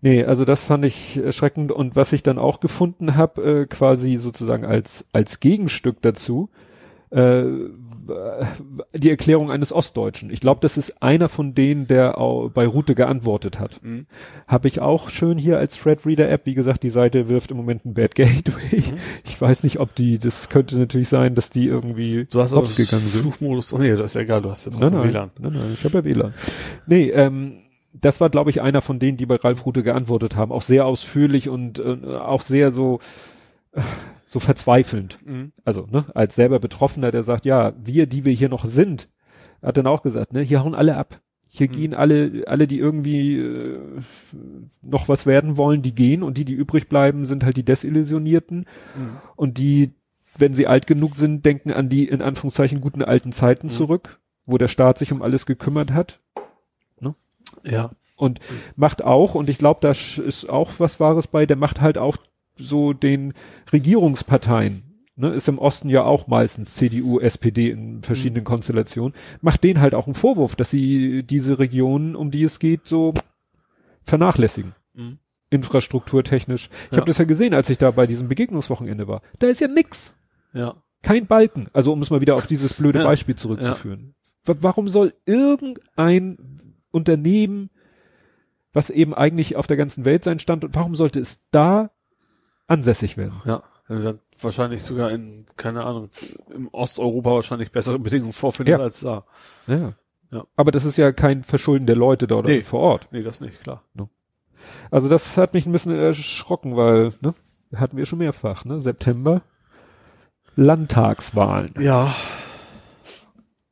Nee, 0.00 0.22
also 0.22 0.44
das 0.44 0.66
fand 0.66 0.84
ich 0.84 1.16
erschreckend. 1.16 1.72
Und 1.72 1.96
was 1.96 2.12
ich 2.12 2.22
dann 2.22 2.38
auch 2.38 2.60
gefunden 2.60 3.16
habe, 3.16 3.62
äh, 3.62 3.66
quasi 3.66 4.16
sozusagen 4.16 4.64
als, 4.64 5.06
als 5.12 5.40
Gegenstück 5.40 6.02
dazu, 6.02 6.50
äh, 7.14 7.44
die 8.92 9.10
Erklärung 9.10 9.50
eines 9.50 9.72
Ostdeutschen. 9.72 10.30
Ich 10.30 10.40
glaube, 10.40 10.60
das 10.60 10.76
ist 10.76 11.02
einer 11.02 11.28
von 11.28 11.54
denen, 11.54 11.86
der 11.86 12.18
auch 12.18 12.50
bei 12.50 12.66
Rute 12.66 12.94
geantwortet 12.94 13.58
hat. 13.58 13.82
Mhm. 13.82 14.06
Habe 14.46 14.68
ich 14.68 14.80
auch 14.80 15.08
schön 15.08 15.38
hier 15.38 15.58
als 15.58 15.78
Thread 15.78 16.04
Reader 16.04 16.28
App. 16.30 16.44
Wie 16.44 16.54
gesagt, 16.54 16.82
die 16.82 16.90
Seite 16.90 17.28
wirft 17.28 17.50
im 17.50 17.56
Moment 17.56 17.84
ein 17.84 17.94
Bad 17.94 18.14
Gateway. 18.14 18.82
Ich 19.24 19.40
weiß 19.40 19.64
nicht, 19.64 19.80
ob 19.80 19.94
die, 19.94 20.18
das 20.18 20.48
könnte 20.48 20.78
natürlich 20.78 21.08
sein, 21.08 21.34
dass 21.34 21.50
die 21.50 21.66
irgendwie 21.66 22.26
Du 22.30 22.40
hast 22.40 22.54
hops 22.54 22.76
gegangen 22.76 23.02
sind. 23.02 23.22
Fluchmodus. 23.22 23.72
Oh, 23.72 23.78
nee, 23.78 23.90
das 23.90 24.00
ist 24.00 24.14
ja 24.14 24.20
egal, 24.20 24.42
du 24.42 24.50
hast 24.50 24.66
ja 24.66 24.72
Nein, 24.78 24.92
nein, 24.92 25.08
WLAN. 25.12 25.30
nein, 25.40 25.52
nein, 25.52 25.70
ich 25.74 25.84
habe 25.84 25.98
ja 25.98 26.04
WLAN. 26.04 26.34
Nee, 26.86 27.10
ähm, 27.10 27.58
das 27.92 28.20
war, 28.20 28.28
glaube 28.30 28.50
ich, 28.50 28.60
einer 28.60 28.80
von 28.80 28.98
denen, 28.98 29.16
die 29.16 29.26
bei 29.26 29.36
Ralf 29.36 29.64
Rute 29.66 29.82
geantwortet 29.82 30.36
haben. 30.36 30.52
Auch 30.52 30.62
sehr 30.62 30.86
ausführlich 30.86 31.48
und 31.48 31.78
äh, 31.78 31.96
auch 32.16 32.42
sehr 32.42 32.70
so, 32.70 33.00
äh, 33.72 33.80
so 34.26 34.40
verzweifelnd. 34.40 35.18
Mhm. 35.24 35.52
Also, 35.64 35.86
ne, 35.90 36.04
als 36.14 36.34
selber 36.34 36.58
Betroffener, 36.58 37.10
der 37.10 37.22
sagt, 37.22 37.44
ja, 37.44 37.72
wir, 37.82 38.06
die 38.06 38.24
wir 38.24 38.32
hier 38.32 38.48
noch 38.48 38.64
sind, 38.64 39.08
hat 39.62 39.76
dann 39.76 39.86
auch 39.86 40.02
gesagt, 40.02 40.32
ne, 40.32 40.40
hier 40.40 40.62
hauen 40.64 40.74
alle 40.74 40.96
ab. 40.96 41.20
Hier 41.46 41.68
Mhm. 41.68 41.72
gehen 41.72 41.94
alle, 41.94 42.44
alle, 42.46 42.66
die 42.66 42.78
irgendwie 42.78 43.38
äh, 43.38 43.78
noch 44.82 45.08
was 45.08 45.24
werden 45.26 45.56
wollen, 45.56 45.82
die 45.82 45.94
gehen 45.94 46.22
und 46.22 46.36
die, 46.38 46.44
die 46.44 46.54
übrig 46.54 46.88
bleiben, 46.88 47.26
sind 47.26 47.44
halt 47.44 47.56
die 47.56 47.64
Desillusionierten 47.64 48.60
Mhm. 48.96 49.16
und 49.36 49.58
die, 49.58 49.92
wenn 50.36 50.52
sie 50.52 50.66
alt 50.66 50.86
genug 50.88 51.14
sind, 51.16 51.46
denken 51.46 51.70
an 51.72 51.88
die 51.88 52.08
in 52.08 52.22
Anführungszeichen 52.22 52.80
guten 52.80 53.02
alten 53.02 53.30
Zeiten 53.30 53.68
Mhm. 53.68 53.70
zurück, 53.72 54.18
wo 54.46 54.58
der 54.58 54.68
Staat 54.68 54.98
sich 54.98 55.12
um 55.12 55.22
alles 55.22 55.46
gekümmert 55.46 55.92
hat 55.92 56.18
Ja. 57.62 57.90
und 58.16 58.40
macht 58.76 59.04
auch, 59.04 59.34
und 59.34 59.48
ich 59.48 59.58
glaube, 59.58 59.78
da 59.80 59.90
ist 59.92 60.48
auch 60.48 60.72
was 60.78 60.98
Wahres 61.00 61.26
bei, 61.28 61.46
der 61.46 61.56
macht 61.56 61.80
halt 61.80 61.98
auch 61.98 62.16
so 62.56 62.92
den 62.92 63.34
Regierungsparteien, 63.72 64.82
ne, 65.16 65.28
ist 65.30 65.48
im 65.48 65.58
Osten 65.58 65.88
ja 65.88 66.02
auch 66.04 66.26
meistens 66.26 66.74
CDU, 66.74 67.20
SPD 67.20 67.70
in 67.70 68.02
verschiedenen 68.02 68.42
Mhm. 68.42 68.46
Konstellationen, 68.48 69.14
macht 69.40 69.64
denen 69.64 69.80
halt 69.80 69.94
auch 69.94 70.06
einen 70.06 70.14
Vorwurf, 70.14 70.56
dass 70.56 70.70
sie 70.70 71.22
diese 71.22 71.58
Regionen, 71.58 72.16
um 72.16 72.30
die 72.30 72.44
es 72.44 72.58
geht, 72.58 72.86
so 72.86 73.14
vernachlässigen. 74.02 74.74
Mhm. 74.94 75.18
Infrastrukturtechnisch. 75.50 76.68
Ich 76.86 76.92
Ja. 76.92 76.98
habe 76.98 77.06
das 77.06 77.18
ja 77.18 77.24
gesehen, 77.24 77.54
als 77.54 77.70
ich 77.70 77.78
da 77.78 77.90
bei 77.90 78.06
diesem 78.06 78.28
Begegnungswochenende 78.28 79.06
war. 79.08 79.22
Da 79.38 79.46
ist 79.46 79.60
ja 79.60 79.68
nix. 79.68 80.14
Ja. 80.52 80.74
Kein 81.02 81.26
Balken. 81.26 81.68
Also 81.72 81.92
um 81.92 82.00
es 82.02 82.10
mal 82.10 82.20
wieder 82.20 82.34
auf 82.34 82.46
dieses 82.46 82.74
blöde 82.74 82.98
Ja. 83.00 83.04
Beispiel 83.04 83.34
zurückzuführen. 83.34 84.14
Wa- 84.44 84.56
Warum 84.60 84.88
soll 84.88 85.14
irgendein 85.26 86.38
Unternehmen, 86.90 87.70
was 88.72 88.90
eben 88.90 89.14
eigentlich 89.14 89.56
auf 89.56 89.66
der 89.66 89.76
ganzen 89.76 90.04
Welt 90.04 90.24
sein 90.24 90.38
stand, 90.38 90.64
und 90.64 90.74
warum 90.74 90.96
sollte 90.96 91.20
es 91.20 91.44
da 91.50 91.90
ansässig 92.66 93.16
werden? 93.16 93.40
Ja. 93.44 93.62
Wenn 93.86 93.98
wir 93.98 94.04
dann 94.04 94.18
wahrscheinlich 94.40 94.82
sogar 94.82 95.10
in, 95.10 95.44
keine 95.56 95.84
Ahnung, 95.84 96.08
im 96.54 96.68
Osteuropa 96.68 97.30
wahrscheinlich 97.32 97.70
bessere 97.70 97.98
Bedingungen 97.98 98.32
vorfinden 98.32 98.72
Ja. 98.72 98.78
als 98.78 99.00
da. 99.00 99.24
Ja. 99.66 99.92
Ja. 100.30 100.44
Aber 100.56 100.70
das 100.70 100.84
ist 100.84 100.96
ja 100.96 101.12
kein 101.12 101.44
Verschulden 101.44 101.86
der 101.86 101.96
Leute 101.96 102.26
dort 102.26 102.46
Nee. 102.46 102.62
vor 102.62 102.80
Ort. 102.80 103.08
Nee, 103.12 103.22
das 103.22 103.40
nicht, 103.40 103.62
klar. 103.62 103.82
Also 104.90 105.08
das 105.08 105.36
hat 105.36 105.52
mich 105.54 105.66
ein 105.66 105.72
bisschen 105.72 105.94
erschrocken, 105.94 106.76
weil, 106.76 107.12
ne, 107.20 107.34
hatten 107.76 107.96
wir 107.96 108.06
schon 108.06 108.18
mehrfach, 108.18 108.64
ne, 108.64 108.80
September, 108.80 109.42
Landtagswahlen. 110.56 111.74
Ja. 111.78 112.14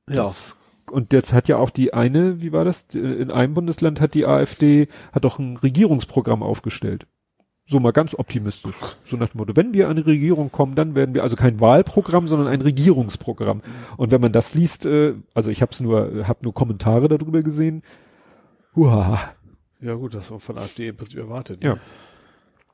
Ja. 0.08 0.24
Das, 0.24 0.56
und 0.90 1.12
jetzt 1.12 1.32
hat 1.32 1.48
ja 1.48 1.56
auch 1.56 1.70
die 1.70 1.94
eine, 1.94 2.42
wie 2.42 2.52
war 2.52 2.64
das? 2.64 2.86
In 2.92 3.30
einem 3.30 3.54
Bundesland 3.54 4.00
hat 4.00 4.14
die 4.14 4.26
AfD, 4.26 4.88
hat 5.12 5.24
doch 5.24 5.38
ein 5.38 5.56
Regierungsprogramm 5.56 6.42
aufgestellt. 6.42 7.06
So 7.64 7.78
mal 7.78 7.92
ganz 7.92 8.14
optimistisch. 8.14 8.74
So 9.04 9.16
nach 9.16 9.30
dem 9.30 9.38
Motto, 9.38 9.56
wenn 9.56 9.72
wir 9.72 9.88
an 9.88 9.96
die 9.96 10.02
Regierung 10.02 10.50
kommen, 10.50 10.74
dann 10.74 10.94
werden 10.94 11.14
wir 11.14 11.22
also 11.22 11.36
kein 11.36 11.60
Wahlprogramm, 11.60 12.26
sondern 12.26 12.48
ein 12.48 12.60
Regierungsprogramm. 12.60 13.62
Und 13.96 14.10
wenn 14.10 14.20
man 14.20 14.32
das 14.32 14.54
liest, 14.54 14.84
äh, 14.84 15.14
also 15.32 15.50
ich 15.50 15.62
habe 15.62 15.72
es 15.72 15.80
nur, 15.80 16.26
habe 16.26 16.40
nur 16.42 16.54
Kommentare 16.54 17.08
darüber 17.08 17.42
gesehen. 17.42 17.82
Huah. 18.74 19.32
Ja 19.80 19.94
gut, 19.94 20.14
das 20.14 20.30
war 20.30 20.40
von 20.40 20.58
AfD 20.58 20.88
im 20.88 20.96
Prinzip 20.96 21.18
erwartet. 21.18 21.62
Ja. 21.62 21.76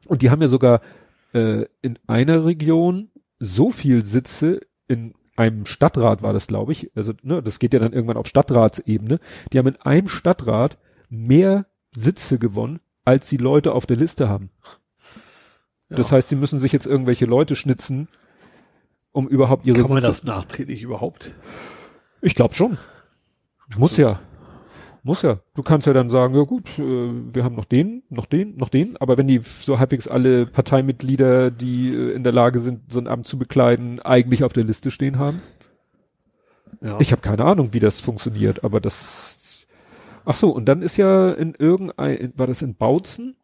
Und 0.06 0.22
die 0.22 0.30
haben 0.30 0.40
ja 0.42 0.48
sogar 0.48 0.80
äh, 1.32 1.66
in 1.82 1.98
einer 2.06 2.44
Region 2.44 3.10
so 3.38 3.70
viel 3.70 4.04
Sitze 4.04 4.60
in 4.88 5.14
einem 5.36 5.66
Stadtrat 5.66 6.22
war 6.22 6.32
das, 6.32 6.48
glaube 6.48 6.72
ich. 6.72 6.90
Also, 6.96 7.12
ne, 7.22 7.42
das 7.42 7.58
geht 7.58 7.72
ja 7.72 7.78
dann 7.78 7.92
irgendwann 7.92 8.16
auf 8.16 8.26
Stadtratsebene. 8.26 9.20
Die 9.52 9.58
haben 9.58 9.68
in 9.68 9.80
einem 9.80 10.08
Stadtrat 10.08 10.78
mehr 11.08 11.66
Sitze 11.94 12.38
gewonnen, 12.38 12.80
als 13.08 13.26
die 13.26 13.38
Leute 13.38 13.72
auf 13.72 13.86
der 13.86 13.96
Liste 13.96 14.28
haben. 14.28 14.50
Ja. 15.88 15.96
Das 15.96 16.12
heißt, 16.12 16.28
sie 16.28 16.36
müssen 16.36 16.58
sich 16.58 16.72
jetzt 16.72 16.84
irgendwelche 16.84 17.24
Leute 17.24 17.56
schnitzen, 17.56 18.08
um 19.12 19.26
überhaupt 19.26 19.66
ihre 19.66 19.80
Kann 19.80 19.88
man 19.88 20.02
Sitze. 20.02 20.08
das 20.08 20.24
nachträglich 20.24 20.82
überhaupt? 20.82 21.32
Ich 22.20 22.34
glaube 22.34 22.54
schon. 22.54 22.76
Muss 23.78 23.96
ja. 23.96 24.20
Muss 25.02 25.22
ja. 25.22 25.38
Du 25.54 25.62
kannst 25.62 25.86
ja 25.86 25.94
dann 25.94 26.10
sagen, 26.10 26.34
ja 26.34 26.42
gut, 26.42 26.78
äh, 26.78 26.82
wir 26.82 27.44
haben 27.44 27.54
noch 27.54 27.64
den, 27.64 28.02
noch 28.10 28.26
den, 28.26 28.56
noch 28.58 28.68
den. 28.68 28.98
Aber 28.98 29.16
wenn 29.16 29.26
die 29.26 29.40
so 29.42 29.78
halbwegs 29.78 30.06
alle 30.06 30.44
Parteimitglieder, 30.44 31.50
die 31.50 31.88
äh, 31.88 32.12
in 32.12 32.24
der 32.24 32.32
Lage 32.34 32.60
sind, 32.60 32.92
so 32.92 32.98
ein 32.98 33.06
Amt 33.06 33.26
zu 33.26 33.38
bekleiden, 33.38 34.00
eigentlich 34.00 34.44
auf 34.44 34.52
der 34.52 34.64
Liste 34.64 34.90
stehen 34.90 35.18
haben. 35.18 35.40
Ja. 36.82 37.00
Ich 37.00 37.12
habe 37.12 37.22
keine 37.22 37.46
Ahnung, 37.46 37.72
wie 37.72 37.80
das 37.80 38.02
funktioniert, 38.02 38.64
aber 38.64 38.80
das. 38.80 39.37
Ach 40.24 40.34
so, 40.34 40.50
und 40.50 40.66
dann 40.66 40.82
ist 40.82 40.96
ja 40.96 41.28
in 41.28 41.54
irgendein, 41.58 42.32
war 42.36 42.46
das 42.46 42.62
in 42.62 42.74
Bautzen? 42.74 43.34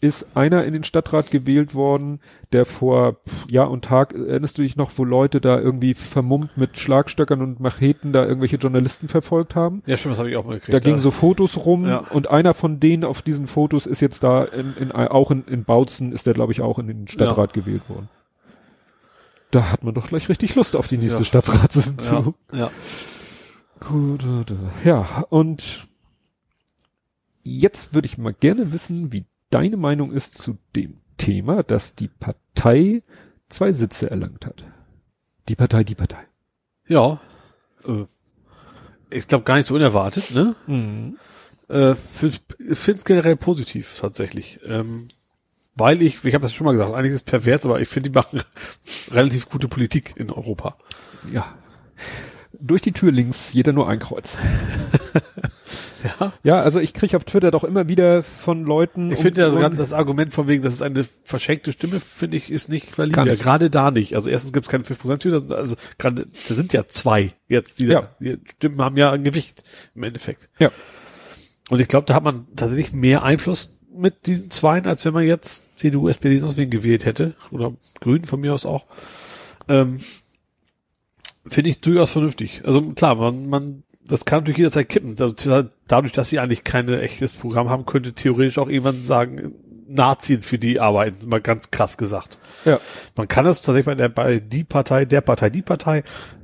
Ist 0.00 0.36
einer 0.36 0.64
in 0.64 0.72
den 0.72 0.82
Stadtrat 0.82 1.30
gewählt 1.30 1.74
worden, 1.76 2.18
der 2.52 2.66
vor 2.66 3.18
Jahr 3.48 3.70
und 3.70 3.84
Tag, 3.84 4.12
erinnerst 4.12 4.58
du 4.58 4.62
dich 4.62 4.74
noch, 4.76 4.90
wo 4.96 5.04
Leute 5.04 5.40
da 5.40 5.58
irgendwie 5.58 5.94
vermummt 5.94 6.56
mit 6.58 6.76
Schlagstöckern 6.76 7.40
und 7.40 7.60
Macheten 7.60 8.12
da 8.12 8.24
irgendwelche 8.26 8.56
Journalisten 8.56 9.06
verfolgt 9.06 9.54
haben? 9.54 9.82
ja, 9.86 9.96
stimmt, 9.96 10.14
das 10.14 10.18
habe 10.18 10.30
ich 10.30 10.36
auch 10.36 10.44
mal 10.44 10.54
gekriegt. 10.54 10.74
Da 10.74 10.80
gingen 10.80 10.98
so 10.98 11.12
Fotos 11.12 11.64
rum 11.64 11.86
Ja. 11.86 11.98
und 12.10 12.28
einer 12.28 12.54
von 12.54 12.80
denen 12.80 13.04
auf 13.04 13.22
diesen 13.22 13.46
Fotos 13.46 13.86
ist 13.86 14.00
jetzt 14.00 14.24
da 14.24 14.42
in, 14.42 14.74
in, 14.80 14.90
auch 14.92 15.30
in, 15.30 15.44
in 15.46 15.62
Bautzen 15.64 16.12
ist 16.12 16.26
der, 16.26 16.34
glaube 16.34 16.50
ich, 16.52 16.60
auch 16.60 16.80
in 16.80 16.88
den 16.88 17.06
Stadtrat 17.06 17.52
gewählt 17.52 17.88
worden. 17.88 18.08
Da 19.52 19.70
hat 19.70 19.84
man 19.84 19.94
doch 19.94 20.08
gleich 20.08 20.28
richtig 20.28 20.56
Lust 20.56 20.74
auf 20.74 20.88
die 20.88 20.98
nächste 20.98 21.20
Ja. 21.20 21.24
Stadtratssitzung. 21.24 22.34
ja. 22.52 22.58
ja. 22.58 22.70
Gut, 23.80 24.24
äh, 24.24 24.88
ja, 24.88 25.24
und 25.30 25.88
jetzt 27.42 27.94
würde 27.94 28.06
ich 28.06 28.18
mal 28.18 28.32
gerne 28.32 28.72
wissen, 28.72 29.12
wie 29.12 29.26
deine 29.50 29.76
Meinung 29.76 30.12
ist 30.12 30.36
zu 30.36 30.58
dem 30.74 31.00
Thema, 31.16 31.62
dass 31.62 31.94
die 31.94 32.08
Partei 32.08 33.02
zwei 33.48 33.72
Sitze 33.72 34.10
erlangt 34.10 34.46
hat. 34.46 34.64
Die 35.48 35.54
Partei, 35.54 35.84
die 35.84 35.94
Partei. 35.94 36.26
Ja. 36.86 37.20
Äh, 37.86 38.04
ich 39.10 39.28
glaube 39.28 39.44
gar 39.44 39.56
nicht 39.56 39.66
so 39.66 39.74
unerwartet, 39.74 40.34
ne? 40.34 40.56
Mhm. 40.66 41.18
Äh, 41.68 41.94
finde 41.94 42.38
es 42.68 43.04
generell 43.04 43.36
positiv 43.36 43.98
tatsächlich. 44.00 44.60
Ähm, 44.64 45.08
weil 45.76 46.02
ich, 46.02 46.24
ich 46.24 46.34
habe 46.34 46.42
das 46.42 46.52
schon 46.52 46.64
mal 46.66 46.72
gesagt, 46.72 46.94
eigentlich 46.94 47.12
ist 47.12 47.20
es 47.20 47.24
pervers, 47.24 47.64
aber 47.66 47.80
ich 47.80 47.88
finde, 47.88 48.10
die 48.10 48.14
machen 48.14 48.42
relativ 49.10 49.48
gute 49.48 49.68
Politik 49.68 50.14
in 50.16 50.30
Europa. 50.30 50.76
Ja. 51.30 51.56
Durch 52.60 52.82
die 52.82 52.92
Tür 52.92 53.12
links, 53.12 53.52
jeder 53.52 53.72
nur 53.72 53.88
ein 53.88 53.98
Kreuz. 53.98 54.36
Ja. 56.20 56.32
Ja, 56.42 56.60
also 56.60 56.80
ich 56.80 56.92
kriege 56.92 57.16
auf 57.16 57.24
Twitter 57.24 57.50
doch 57.50 57.64
immer 57.64 57.88
wieder 57.88 58.22
von 58.22 58.64
Leuten. 58.64 59.10
Ich 59.10 59.20
finde 59.20 59.40
ja 59.40 59.50
so 59.50 59.58
ganz 59.58 59.78
das 59.78 59.92
Argument 59.92 60.34
von 60.34 60.48
wegen, 60.48 60.62
das 60.62 60.74
ist 60.74 60.82
eine 60.82 61.02
verschenkte 61.02 61.72
Stimme, 61.72 61.98
finde 61.98 62.36
ich, 62.36 62.50
ist 62.50 62.68
nicht 62.68 62.96
valide. 62.98 63.24
Nicht. 63.24 63.42
Gerade 63.42 63.70
da 63.70 63.90
nicht. 63.90 64.14
Also 64.14 64.28
erstens 64.30 64.52
gibt 64.52 64.66
es 64.66 64.70
keine 64.70 64.84
5% 64.84 65.50
also 65.52 65.76
gerade, 65.98 66.26
da 66.48 66.54
sind 66.54 66.72
ja 66.72 66.86
zwei 66.86 67.32
jetzt, 67.48 67.78
die, 67.78 67.86
Ja. 67.86 68.10
die 68.20 68.38
Stimmen 68.56 68.82
haben 68.82 68.96
ja 68.96 69.12
ein 69.12 69.24
Gewicht 69.24 69.62
im 69.94 70.02
Endeffekt. 70.02 70.50
Ja. 70.58 70.70
Und 71.70 71.80
ich 71.80 71.88
glaube, 71.88 72.06
da 72.06 72.14
hat 72.14 72.24
man 72.24 72.46
tatsächlich 72.54 72.92
mehr 72.92 73.22
Einfluss 73.22 73.78
mit 73.96 74.26
diesen 74.26 74.50
Zweien, 74.50 74.86
als 74.86 75.04
wenn 75.04 75.14
man 75.14 75.24
jetzt 75.24 75.78
CDU, 75.78 76.08
SPD, 76.08 76.38
sonst 76.38 76.56
wen 76.56 76.68
gewählt 76.68 77.06
hätte. 77.06 77.34
Oder 77.50 77.72
Grünen 78.00 78.24
von 78.24 78.40
mir 78.40 78.52
aus 78.52 78.66
auch. 78.66 78.86
Ähm, 79.68 80.00
Finde 81.46 81.70
ich 81.70 81.80
durchaus 81.80 82.12
vernünftig. 82.12 82.62
Also 82.64 82.82
klar, 82.92 83.14
man, 83.16 83.48
man, 83.48 83.82
das 84.06 84.24
kann 84.24 84.40
natürlich 84.40 84.58
jederzeit 84.58 84.88
kippen. 84.88 85.16
Also, 85.18 85.34
dadurch, 85.88 86.12
dass 86.12 86.30
sie 86.30 86.38
eigentlich 86.38 86.64
kein 86.64 86.88
echtes 86.88 87.34
Programm 87.34 87.68
haben, 87.68 87.86
könnte 87.86 88.12
theoretisch 88.12 88.58
auch 88.58 88.70
jemand 88.70 89.06
sagen, 89.06 89.54
Nazis 89.86 90.44
für 90.44 90.58
die 90.58 90.80
arbeiten, 90.80 91.28
mal 91.28 91.40
ganz 91.40 91.70
krass 91.70 91.98
gesagt. 91.98 92.38
Ja. 92.64 92.80
Man 93.16 93.28
kann 93.28 93.44
das 93.44 93.60
tatsächlich 93.60 93.86
bei 93.86 93.94
der, 93.94 94.08
bei 94.08 94.40
die 94.40 94.64
Partei, 94.64 95.04
der 95.04 95.20
Partei, 95.20 95.50
die 95.50 95.62
Partei 95.62 96.02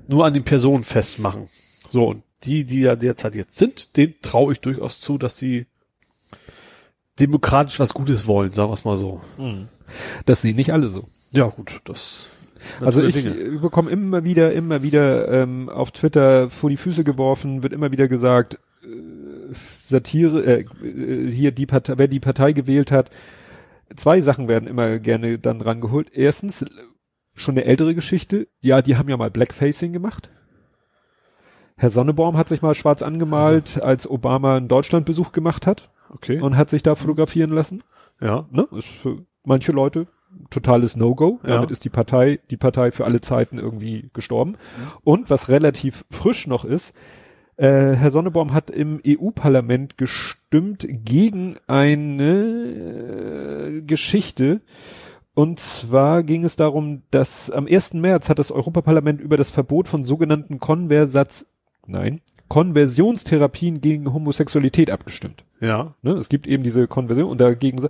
nur 0.09 0.27
an 0.27 0.35
den 0.35 0.45
Personen 0.45 0.85
festmachen. 0.85 1.49
So, 1.89 2.09
und 2.09 2.23
die, 2.45 2.65
die 2.65 2.81
ja 2.81 2.97
derzeit 2.97 3.35
jetzt 3.35 3.57
sind, 3.57 3.97
denen 3.97 4.15
traue 4.23 4.53
ich 4.53 4.61
durchaus 4.61 5.01
zu, 5.01 5.19
dass 5.19 5.39
sie 5.39 5.67
demokratisch 7.19 7.81
was 7.81 7.95
Gutes 7.95 8.27
wollen, 8.27 8.51
sagen 8.51 8.71
wir 8.71 8.75
es 8.75 8.85
mal 8.85 8.97
so. 8.97 9.21
Das 10.27 10.43
sehen 10.43 10.57
nicht 10.57 10.73
alle 10.73 10.89
so. 10.89 11.09
Ja, 11.33 11.47
gut, 11.47 11.81
das 11.85 12.31
Also 12.81 13.03
ich 13.03 13.15
Dinge. 13.15 13.37
äh, 13.39 13.59
bekomme 13.59 13.91
immer 13.91 14.25
wieder, 14.25 14.53
immer 14.53 14.83
wieder 14.83 15.29
ähm, 15.29 15.69
auf 15.69 15.91
Twitter 15.93 16.51
vor 16.51 16.71
die 16.71 16.77
Füße 16.77 17.05
geworfen, 17.05 17.63
wird 17.63 17.73
immer 17.73 17.93
wieder 17.93 18.09
gesagt, 18.09 18.59
äh, 18.83 19.55
Satire, 19.81 20.43
äh, 20.45 20.61
äh, 20.87 21.31
hier 21.31 21.53
die 21.53 21.67
Partei, 21.67 21.95
wer 21.97 22.09
die 22.09 22.21
Partei 22.21 22.53
gewählt 22.53 22.93
hat, 22.93 23.11
zwei 23.97 24.21
Sachen 24.21 24.49
werden 24.49 24.69
immer 24.69 24.99
gerne 24.99 25.39
dann 25.39 25.61
rangeholt. 25.61 26.09
Erstens, 26.13 26.65
schon 27.35 27.55
eine 27.55 27.65
ältere 27.65 27.95
Geschichte, 27.95 28.49
ja, 28.61 28.83
die 28.83 28.97
haben 28.97 29.09
ja 29.09 29.17
mal 29.17 29.31
Blackfacing 29.31 29.93
gemacht. 29.93 30.31
Herr 31.77 31.91
Sonnebaum 31.91 32.37
hat 32.37 32.49
sich 32.49 32.61
mal 32.61 32.75
schwarz 32.75 33.01
angemalt, 33.03 33.83
als 33.83 34.09
Obama 34.09 34.57
einen 34.57 34.69
Deutschlandbesuch 34.69 35.33
gemacht 35.33 35.67
hat 35.67 35.91
Okay. 36.11 36.41
und 36.41 36.57
hat 36.57 36.69
sich 36.69 36.83
da 36.83 36.95
fotografieren 36.95 37.51
lassen. 37.51 37.83
ja. 38.21 38.47
Ne? 38.51 38.67
Ist 38.73 38.89
für 38.89 39.25
manche 39.45 39.73
Leute 39.73 40.07
totales 40.51 40.97
No-Go. 40.97 41.41
Ja. 41.43 41.57
Damit 41.57 41.71
ist 41.71 41.85
die 41.85 41.91
Partei, 41.91 42.41
die 42.51 42.57
Partei 42.57 42.91
für 42.91 43.05
alle 43.05 43.21
Zeiten 43.21 43.59
irgendwie 43.59 44.11
gestorben. 44.13 44.57
Und 45.03 45.31
was 45.31 45.49
relativ 45.49 46.05
frisch 46.11 46.47
noch 46.47 46.65
ist, 46.65 46.93
äh, 47.57 47.95
Herr 47.95 48.11
Sonnebaum 48.11 48.55
hat 48.55 48.71
im 48.71 49.01
EU-Parlament 49.07 49.99
gestimmt 49.99 50.87
gegen 50.89 51.57
eine 51.67 52.33
äh, 53.77 53.83
Geschichte. 53.83 54.63
Und 55.35 55.61
zwar 55.61 56.23
ging 56.23 56.45
es 56.45 56.57
darum, 56.57 57.03
dass 57.11 57.51
am 57.51 57.67
1. 57.67 57.95
März 57.95 58.29
hat 58.29 58.39
das 58.39 58.51
Europaparlament 58.51 59.21
über 59.21 59.37
das 59.37 59.51
Verbot 59.51 59.89
von 59.89 60.05
sogenannten 60.05 60.59
Konversats, 60.59 61.47
nein, 61.87 62.21
Konversionstherapien 62.49 63.81
gegen 63.81 64.13
Homosexualität 64.13 64.91
abgestimmt. 64.91 65.45
Ja. 65.61 65.95
Ne? 66.03 66.13
Es 66.13 66.29
gibt 66.29 66.47
eben 66.47 66.65
diese 66.65 66.89
Konversion 66.89 67.31
und 67.31 67.41
dagegen 67.41 67.81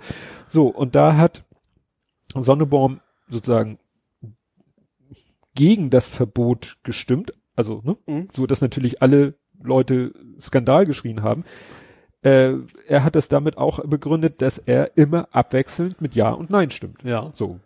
so 0.46 0.66
und 0.66 0.94
da 0.94 1.16
hat 1.16 1.44
Sonneborn 2.36 3.00
sozusagen 3.28 3.78
gegen 5.54 5.90
das 5.90 6.08
Verbot 6.08 6.76
gestimmt, 6.82 7.32
also 7.56 7.82
ne, 7.84 7.96
Mhm. 8.06 8.28
so 8.32 8.46
dass 8.46 8.60
natürlich 8.60 9.02
alle 9.02 9.34
Leute 9.62 10.12
Skandal 10.40 10.86
geschrien 10.86 11.22
haben. 11.22 11.44
Äh, 12.22 12.54
er 12.86 13.04
hat 13.04 13.14
das 13.14 13.28
damit 13.28 13.56
auch 13.58 13.84
begründet, 13.84 14.42
dass 14.42 14.58
er 14.58 14.96
immer 14.96 15.28
abwechselnd 15.32 16.00
mit 16.00 16.14
Ja 16.14 16.30
und 16.30 16.50
Nein 16.50 16.70
stimmt. 16.70 17.02
Ja. 17.02 17.30
So, 17.34 17.58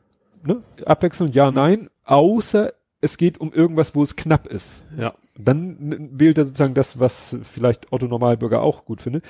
ne? 0.44 0.62
Abwechselnd 0.86 1.34
Ja, 1.34 1.50
Nein, 1.50 1.90
außer 2.04 2.72
es 3.00 3.16
geht 3.16 3.38
um 3.38 3.52
irgendwas, 3.52 3.94
wo 3.94 4.02
es 4.02 4.16
knapp 4.16 4.46
ist. 4.46 4.84
Ja. 4.96 5.14
Dann 5.36 6.08
wählt 6.18 6.38
er 6.38 6.44
sozusagen 6.44 6.74
das, 6.74 6.98
was 7.00 7.36
vielleicht 7.42 7.92
Otto 7.92 8.06
Normalbürger 8.06 8.62
auch 8.62 8.84
gut 8.84 9.02
findet. 9.02 9.24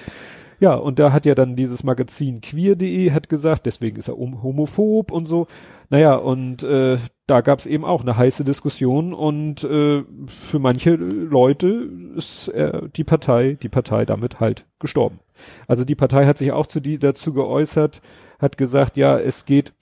Ja, 0.61 0.74
und 0.74 0.98
da 0.98 1.12
hat 1.12 1.26
ja 1.26 1.34
dann 1.34 1.57
dieses 1.57 1.84
Magazin 1.84 2.40
queer.de 2.40 3.11
hat 3.11 3.28
gesagt, 3.28 3.66
deswegen 3.66 3.96
ist 3.96 4.09
er 4.09 4.16
homophob 4.16 5.11
und 5.11 5.26
so. 5.26 5.46
Naja, 5.90 6.14
und 6.14 6.62
äh, 6.62 6.98
da 7.26 7.40
gab 7.40 7.59
es 7.59 7.66
eben 7.66 7.84
auch 7.84 8.02
eine 8.02 8.16
heiße 8.16 8.44
Diskussion 8.44 9.14
und 9.14 9.64
äh, 9.64 10.05
für 10.26 10.59
manche 10.59 10.94
Leute 10.94 11.88
ist 12.16 12.48
äh, 12.48 12.88
die 12.96 13.05
Partei, 13.05 13.57
die 13.62 13.68
Partei 13.68 14.05
damit 14.05 14.40
halt 14.40 14.66
gestorben. 14.78 15.20
Also 15.66 15.84
die 15.84 15.94
Partei 15.94 16.26
hat 16.26 16.38
sich 16.38 16.52
auch 16.52 16.66
zu 16.66 16.80
die 16.80 16.98
dazu 16.98 17.32
geäußert, 17.32 18.02
hat 18.38 18.57
gesagt, 18.57 18.96
ja, 18.96 19.18
es 19.18 19.44
geht 19.44 19.72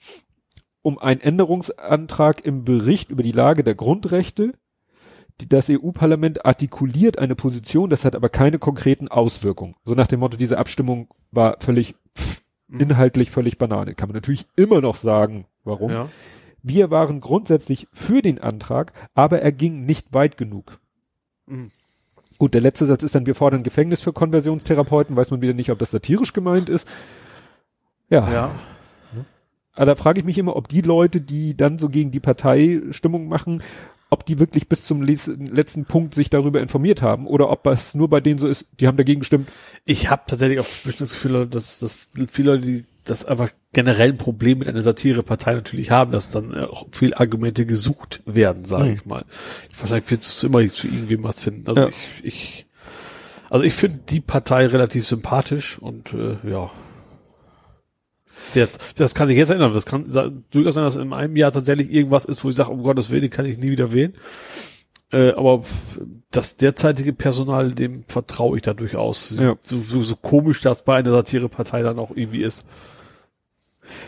um 0.81 0.97
einen 0.99 1.21
Änderungsantrag 1.21 2.45
im 2.45 2.63
Bericht 2.63 3.09
über 3.09 3.23
die 3.23 3.31
Lage 3.31 3.63
der 3.63 3.75
Grundrechte. 3.75 4.53
Das 5.49 5.69
EU-Parlament 5.69 6.45
artikuliert 6.45 7.17
eine 7.19 7.35
Position, 7.35 7.89
das 7.89 8.05
hat 8.05 8.15
aber 8.15 8.29
keine 8.29 8.59
konkreten 8.59 9.07
Auswirkungen. 9.07 9.75
So 9.85 9.95
nach 9.95 10.07
dem 10.07 10.19
Motto, 10.19 10.37
diese 10.37 10.57
Abstimmung 10.57 11.07
war 11.31 11.57
völlig 11.59 11.95
pff, 12.17 12.41
Mhm. 12.67 12.79
inhaltlich 12.79 13.29
völlig 13.29 13.57
Banane. 13.57 13.93
Kann 13.93 14.09
man 14.09 14.15
natürlich 14.15 14.45
immer 14.55 14.79
noch 14.81 14.95
sagen, 14.95 15.45
warum. 15.63 15.91
Ja. 15.91 16.09
Wir 16.61 16.89
waren 16.91 17.19
grundsätzlich 17.19 17.87
für 17.91 18.21
den 18.21 18.39
Antrag, 18.39 18.93
aber 19.13 19.41
er 19.41 19.51
ging 19.51 19.85
nicht 19.85 20.13
weit 20.13 20.37
genug. 20.37 20.79
Mhm. 21.45 21.71
Gut, 22.39 22.53
der 22.53 22.61
letzte 22.61 22.85
Satz 22.85 23.03
ist 23.03 23.15
dann, 23.15 23.25
wir 23.25 23.35
fordern 23.35 23.63
Gefängnis 23.63 24.01
für 24.01 24.13
Konversionstherapeuten, 24.13 25.15
weiß 25.15 25.29
man 25.31 25.41
wieder 25.41 25.53
nicht, 25.53 25.71
ob 25.71 25.79
das 25.79 25.91
satirisch 25.91 26.33
gemeint 26.33 26.69
ist. 26.69 26.87
Ja, 28.09 28.31
Ja. 28.31 28.51
aber 29.73 29.85
da 29.85 29.95
frage 29.95 30.19
ich 30.19 30.25
mich 30.25 30.37
immer, 30.37 30.55
ob 30.55 30.67
die 30.67 30.81
Leute, 30.81 31.21
die 31.21 31.55
dann 31.57 31.77
so 31.77 31.89
gegen 31.89 32.11
die 32.11 32.19
Partei 32.19 32.81
Stimmung 32.91 33.27
machen, 33.27 33.61
ob 34.13 34.25
die 34.25 34.39
wirklich 34.39 34.69
bis 34.69 34.85
zum 34.85 35.01
letzten 35.03 35.83
Punkt 35.85 36.15
sich 36.15 36.29
darüber 36.29 36.61
informiert 36.61 37.01
haben 37.01 37.27
oder 37.27 37.49
ob 37.49 37.63
das 37.63 37.93
nur 37.95 38.09
bei 38.09 38.21
denen 38.21 38.37
so 38.39 38.47
ist, 38.47 38.65
die 38.79 38.87
haben 38.87 38.95
dagegen 38.97 39.19
gestimmt. 39.19 39.49
Ich 39.83 40.09
habe 40.09 40.23
tatsächlich 40.27 40.59
auch 40.59 40.67
das 40.85 40.97
Gefühl, 40.97 41.47
dass, 41.47 41.79
dass 41.79 42.09
viele 42.31 42.51
Leute, 42.53 42.65
die 42.65 42.85
das 43.03 43.25
einfach 43.25 43.49
generell 43.73 44.09
ein 44.11 44.17
Problem 44.17 44.59
mit 44.59 44.69
einer 44.69 44.81
Satirepartei 44.81 45.55
natürlich 45.55 45.91
haben, 45.91 46.11
dass 46.13 46.31
dann 46.31 46.55
auch 46.57 46.87
viel 46.91 47.13
Argumente 47.15 47.65
gesucht 47.65 48.21
werden, 48.25 48.63
sage 48.63 48.85
Mhm. 48.85 48.93
ich 48.93 49.05
mal. 49.05 49.25
Wahrscheinlich 49.77 50.09
wird 50.09 50.21
es 50.21 50.43
immer 50.43 50.65
zu 50.69 50.87
irgendwem 50.87 51.23
was 51.23 51.41
finden. 51.41 51.67
Also 51.67 51.81
Ja. 51.81 51.89
ich, 51.89 52.23
ich, 52.23 52.65
also 53.49 53.65
ich 53.65 53.73
finde 53.73 53.99
die 54.09 54.21
Partei 54.21 54.67
relativ 54.67 55.05
sympathisch 55.05 55.77
und 55.79 56.13
äh, 56.13 56.37
ja. 56.49 56.71
Jetzt, 58.53 58.99
das 58.99 59.15
kann 59.15 59.27
sich 59.27 59.37
jetzt 59.37 59.49
ändern. 59.49 59.73
Das 59.73 59.85
kann 59.85 60.05
durchaus 60.51 60.75
sein, 60.75 60.83
dass 60.83 60.95
in 60.95 61.13
einem 61.13 61.35
Jahr 61.35 61.51
tatsächlich 61.51 61.91
irgendwas 61.91 62.25
ist, 62.25 62.43
wo 62.43 62.49
ich 62.49 62.55
sage, 62.55 62.71
um 62.71 62.83
Gottes 62.83 63.09
Willen, 63.09 63.29
kann 63.29 63.45
ich 63.45 63.57
nie 63.57 63.71
wieder 63.71 63.91
wählen. 63.93 64.13
Äh, 65.11 65.31
aber 65.31 65.63
das 66.31 66.57
derzeitige 66.57 67.13
Personal, 67.13 67.69
dem 67.69 68.03
vertraue 68.07 68.57
ich 68.57 68.63
da 68.63 68.73
durchaus. 68.73 69.37
Ja. 69.37 69.55
So, 69.61 69.79
so, 69.79 70.01
so 70.01 70.15
komisch 70.15 70.61
das 70.61 70.83
bei 70.83 70.97
einer 70.97 71.11
Satirepartei 71.11 71.83
dann 71.83 71.99
auch 71.99 72.11
irgendwie 72.11 72.41
ist. 72.41 72.65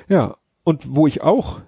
Ja, 0.10 0.38
und 0.64 0.96
wo 0.96 1.06
ich 1.06 1.22
auch, 1.22 1.62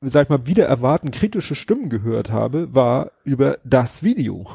sag 0.00 0.24
ich 0.24 0.28
mal, 0.30 0.46
wieder 0.46 0.66
erwarten 0.66 1.10
kritische 1.10 1.54
Stimmen 1.54 1.90
gehört 1.90 2.32
habe, 2.32 2.74
war 2.74 3.12
über 3.24 3.58
das 3.64 4.02
Video. 4.02 4.46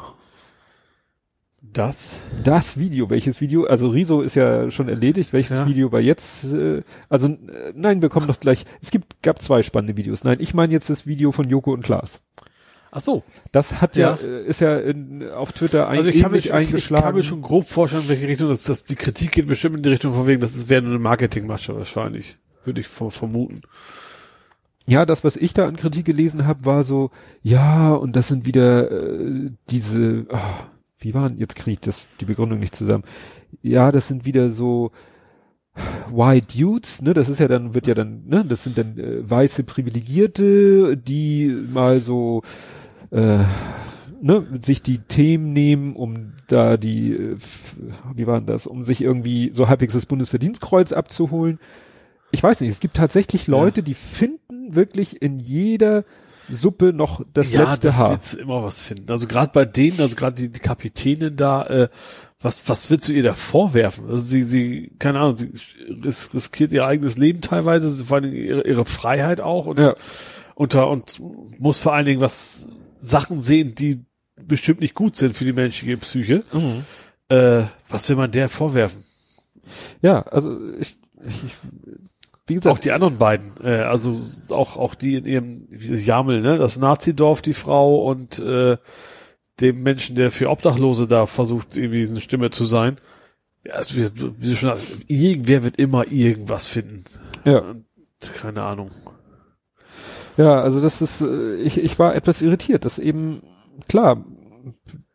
Das? 1.74 2.22
Das 2.44 2.78
Video, 2.78 3.10
welches 3.10 3.42
Video? 3.42 3.66
Also 3.66 3.88
Riso 3.88 4.22
ist 4.22 4.36
ja 4.36 4.70
schon 4.70 4.90
erledigt. 4.90 5.34
Welches 5.34 5.58
Ja. 5.60 5.68
Video 5.68 5.92
war 5.92 6.02
jetzt? 6.02 6.44
Äh, 6.46 6.84
also 7.10 7.28
äh, 7.28 7.38
nein, 7.76 8.02
wir 8.02 8.10
kommen 8.10 8.28
noch 8.28 8.40
gleich. 8.40 8.66
Es 8.82 8.92
gibt 8.92 9.22
gab 9.24 9.42
zwei 9.42 9.64
spannende 9.64 9.98
Videos. 9.98 10.24
Nein, 10.24 10.38
ich 10.40 10.54
meine 10.54 10.72
jetzt 10.72 10.90
das 10.90 11.08
Video 11.08 11.32
von 11.32 11.50
Joko 11.50 11.74
und 11.74 11.84
Klaas. 11.84 12.22
Ach 12.92 13.00
so. 13.00 13.24
Das 13.52 13.82
hat 13.82 13.96
ja, 13.96 14.16
Ja. 14.22 14.28
äh, 14.28 14.46
ist 14.46 14.62
ja 14.62 14.78
in, 14.78 15.28
auf 15.32 15.52
Twitter 15.52 15.88
ein, 15.90 15.98
Also 15.98 16.10
ich 16.10 16.22
kann, 16.22 16.32
mir, 16.32 16.38
ähnlich 16.38 16.46
schon- 16.52 16.58
ich 16.62 16.68
eingeschlagen. 16.68 17.04
kann 17.06 17.16
mir 17.16 17.24
schon 17.24 17.42
grob 17.42 17.66
vorstellen, 17.68 18.04
in 18.04 18.10
welche 18.10 18.28
Richtung 18.28 18.50
das, 18.50 18.64
das 18.64 18.84
die 18.84 18.96
Kritik 18.96 19.32
geht 19.32 19.48
bestimmt 19.48 19.78
in 19.78 19.84
die 19.84 19.90
Richtung 19.90 20.14
von 20.14 20.28
wegen, 20.28 20.42
das 20.42 20.54
ist 20.56 20.70
wäre 20.70 20.84
nur 20.84 20.92
eine 20.92 21.00
Marketingmasche 21.00 21.76
wahrscheinlich. 21.76 22.38
Würde 22.64 22.82
ich 22.82 22.88
ver- 22.88 23.10
vermuten. 23.10 23.62
Ja, 24.86 25.06
das, 25.08 25.24
was 25.24 25.38
ich 25.38 25.54
da 25.54 25.66
an 25.66 25.76
Kritik 25.78 26.06
gelesen 26.06 26.46
habe, 26.46 26.66
war 26.66 26.84
so, 26.84 27.10
ja, 27.42 27.94
und 27.94 28.16
das 28.16 28.28
sind 28.28 28.46
wieder 28.46 28.92
äh, 28.92 29.50
diese, 29.70 30.28
ah, 30.30 30.68
wie 31.04 31.14
waren, 31.14 31.38
jetzt 31.38 31.56
kriege 31.56 31.74
ich 31.74 31.80
das, 31.80 32.08
die 32.20 32.26
Begründung 32.26 32.60
nicht 32.60 32.76
zusammen. 32.76 33.04
Ja, 33.62 33.92
das 33.92 34.08
sind 34.08 34.26
wieder 34.26 34.50
so 34.50 34.92
White 36.12 36.58
Dudes, 36.58 37.02
ne, 37.02 37.14
das 37.14 37.30
ist 37.30 37.40
ja 37.40 37.48
dann, 37.48 37.74
wird 37.74 37.88
ja 37.88 37.96
dann, 37.96 38.24
ne, 38.28 38.46
das 38.46 38.64
sind 38.64 38.78
dann 38.78 38.98
äh, 38.98 39.28
weiße 39.28 39.64
Privilegierte, 39.64 40.96
die 40.96 41.48
mal 41.74 42.00
so, 42.00 42.44
äh, 43.10 43.40
ne, 44.22 44.48
sich 44.62 44.84
die 44.84 45.00
Themen 45.00 45.52
nehmen, 45.52 45.96
um 45.96 46.34
da 46.48 46.78
die, 46.78 47.14
äh, 47.14 47.38
wie 48.14 48.28
war 48.28 48.40
denn 48.40 48.46
das, 48.46 48.68
um 48.68 48.86
sich 48.86 49.02
irgendwie 49.02 49.52
so 49.54 49.68
halbwegs 49.68 49.94
das 49.94 50.06
Bundesverdienstkreuz 50.06 50.92
abzuholen. 50.92 51.60
Ich 52.32 52.44
weiß 52.44 52.62
nicht, 52.62 52.72
es 52.72 52.80
gibt 52.80 52.96
tatsächlich 52.96 53.48
Leute, 53.48 53.82
die 53.82 53.96
finden 53.96 54.76
wirklich 54.76 55.22
in 55.22 55.40
jeder 55.40 56.04
Suppe 56.52 56.94
noch 56.94 57.24
das 57.34 57.52
ja, 57.52 57.64
letzte 57.70 57.88
das 57.88 57.98
Haar. 57.98 58.12
willst 58.12 58.34
du 58.34 58.38
immer 58.40 58.64
was 58.64 58.80
finden. 58.80 59.10
Also 59.10 59.28
gerade 59.28 59.52
bei 59.54 59.66
denen, 59.66 60.00
also 60.02 60.16
gerade 60.16 60.36
die, 60.36 60.52
die 60.52 60.60
Kapitänin 60.60 61.36
da, 61.36 61.66
äh, 61.68 61.90
was, 62.42 62.68
was 62.68 62.90
willst 62.90 63.08
du 63.08 63.14
ihr 63.14 63.24
da 63.24 63.34
vorwerfen? 63.34 64.06
Also 64.08 64.20
sie, 64.20 64.44
sie, 64.44 64.92
keine 65.00 65.20
Ahnung, 65.20 65.38
sie 65.38 65.54
ris 66.04 66.34
riskiert 66.34 66.72
ihr 66.74 66.86
eigenes 66.86 67.18
Leben 67.18 67.40
teilweise, 67.42 67.90
sie- 67.92 68.04
vor 68.04 68.16
allen 68.18 68.32
Dingen 68.32 68.46
ihre, 68.46 68.68
ihre 68.68 68.86
Freiheit 68.86 69.40
auch 69.42 69.66
und 69.66 69.80
Ja. 69.80 69.96
unter 70.56 70.90
und 70.90 71.22
muss 71.60 71.80
vor 71.80 71.94
allen 71.94 72.06
Dingen 72.06 72.20
was 72.22 72.68
Sachen 73.00 73.42
sehen, 73.42 73.76
die 73.76 74.04
bestimmt 74.36 74.82
nicht 74.82 74.94
gut 74.96 75.16
sind 75.16 75.38
für 75.38 75.46
die 75.46 75.54
menschliche 75.54 75.98
Psyche. 75.98 76.44
Mhm. 76.52 76.84
Äh, 77.30 77.64
was 77.88 78.10
will 78.10 78.18
man 78.18 78.32
der 78.32 78.50
vorwerfen? 78.50 79.04
Ja, 80.02 80.22
also 80.24 80.60
ich, 80.74 80.98
ich 81.26 81.56
wie 82.46 82.56
gesagt, 82.56 82.76
Auch 82.76 82.80
die 82.80 82.92
anderen 82.92 83.18
beiden, 83.18 83.54
äh, 83.64 83.84
also 83.84 84.16
auch 84.54 84.78
auch 84.78 84.96
die 84.96 85.16
in 85.16 85.26
ihrem 85.26 85.68
wie 85.70 85.90
das 85.90 86.06
Jamel, 86.06 86.42
ne, 86.42 86.58
das 86.58 86.78
Nazidorf, 86.78 87.42
die 87.42 87.54
Frau 87.54 88.04
und 88.04 88.40
äh, 88.40 88.78
dem 89.62 89.84
Menschen, 89.84 90.16
der 90.16 90.32
für 90.32 90.50
Obdachlose 90.50 91.08
da 91.08 91.26
versucht 91.26 91.78
irgendwie 91.78 92.08
eine 92.08 92.22
Stimme 92.22 92.50
zu 92.50 92.66
sein. 92.66 92.98
Ja, 93.66 93.80
es 93.80 93.96
wird, 93.96 94.14
wie 94.42 94.50
du 94.50 94.56
schon 94.56 94.70
sagst, 94.70 94.86
irgendwer 95.08 95.64
wird 95.64 95.78
immer 95.78 96.12
irgendwas 96.12 96.68
finden. 96.68 97.06
ja. 97.46 97.76
Keine 98.42 98.64
Ahnung. 98.64 98.90
Ja, 100.38 100.62
also 100.62 100.82
das 100.82 101.02
ist, 101.02 101.22
äh, 101.22 101.56
ich, 101.56 101.78
ich 101.78 102.00
war 102.00 102.16
etwas 102.16 102.42
irritiert, 102.42 102.86
dass 102.86 103.00
eben, 103.00 103.44
klar, 103.88 104.24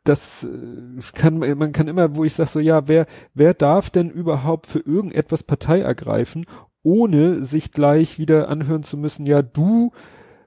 das 0.04 0.44
äh, 0.44 1.00
kann, 1.14 1.38
man 1.38 1.72
kann 1.72 1.88
immer, 1.88 2.16
wo 2.16 2.24
ich 2.24 2.34
sage 2.34 2.50
so, 2.50 2.60
ja, 2.60 2.86
wer, 2.86 3.06
wer 3.34 3.54
darf 3.54 3.90
denn 3.90 4.10
überhaupt 4.10 4.66
für 4.66 4.80
irgendetwas 4.80 5.42
Partei 5.42 5.80
ergreifen, 5.80 6.46
ohne 6.88 7.44
sich 7.44 7.72
gleich 7.72 8.18
wieder 8.18 8.48
anhören 8.48 8.82
zu 8.82 8.96
müssen, 8.96 9.26
ja, 9.26 9.42
du 9.42 9.92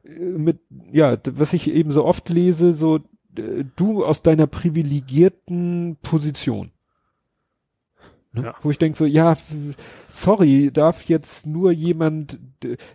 äh, 0.03 0.19
mit, 0.19 0.59
ja, 0.91 1.17
was 1.29 1.53
ich 1.53 1.69
eben 1.69 1.91
so 1.91 2.03
oft 2.03 2.29
lese, 2.29 2.73
so, 2.73 2.99
du 3.75 4.03
aus 4.03 4.23
deiner 4.23 4.47
privilegierten 4.47 5.97
Position. 6.01 6.71
Ne? 8.33 8.43
Ja. 8.45 8.55
Wo 8.61 8.71
ich 8.71 8.77
denke 8.77 8.97
so, 8.97 9.05
ja, 9.05 9.35
sorry, 10.09 10.71
darf 10.71 11.03
jetzt 11.09 11.45
nur 11.45 11.71
jemand, 11.71 12.39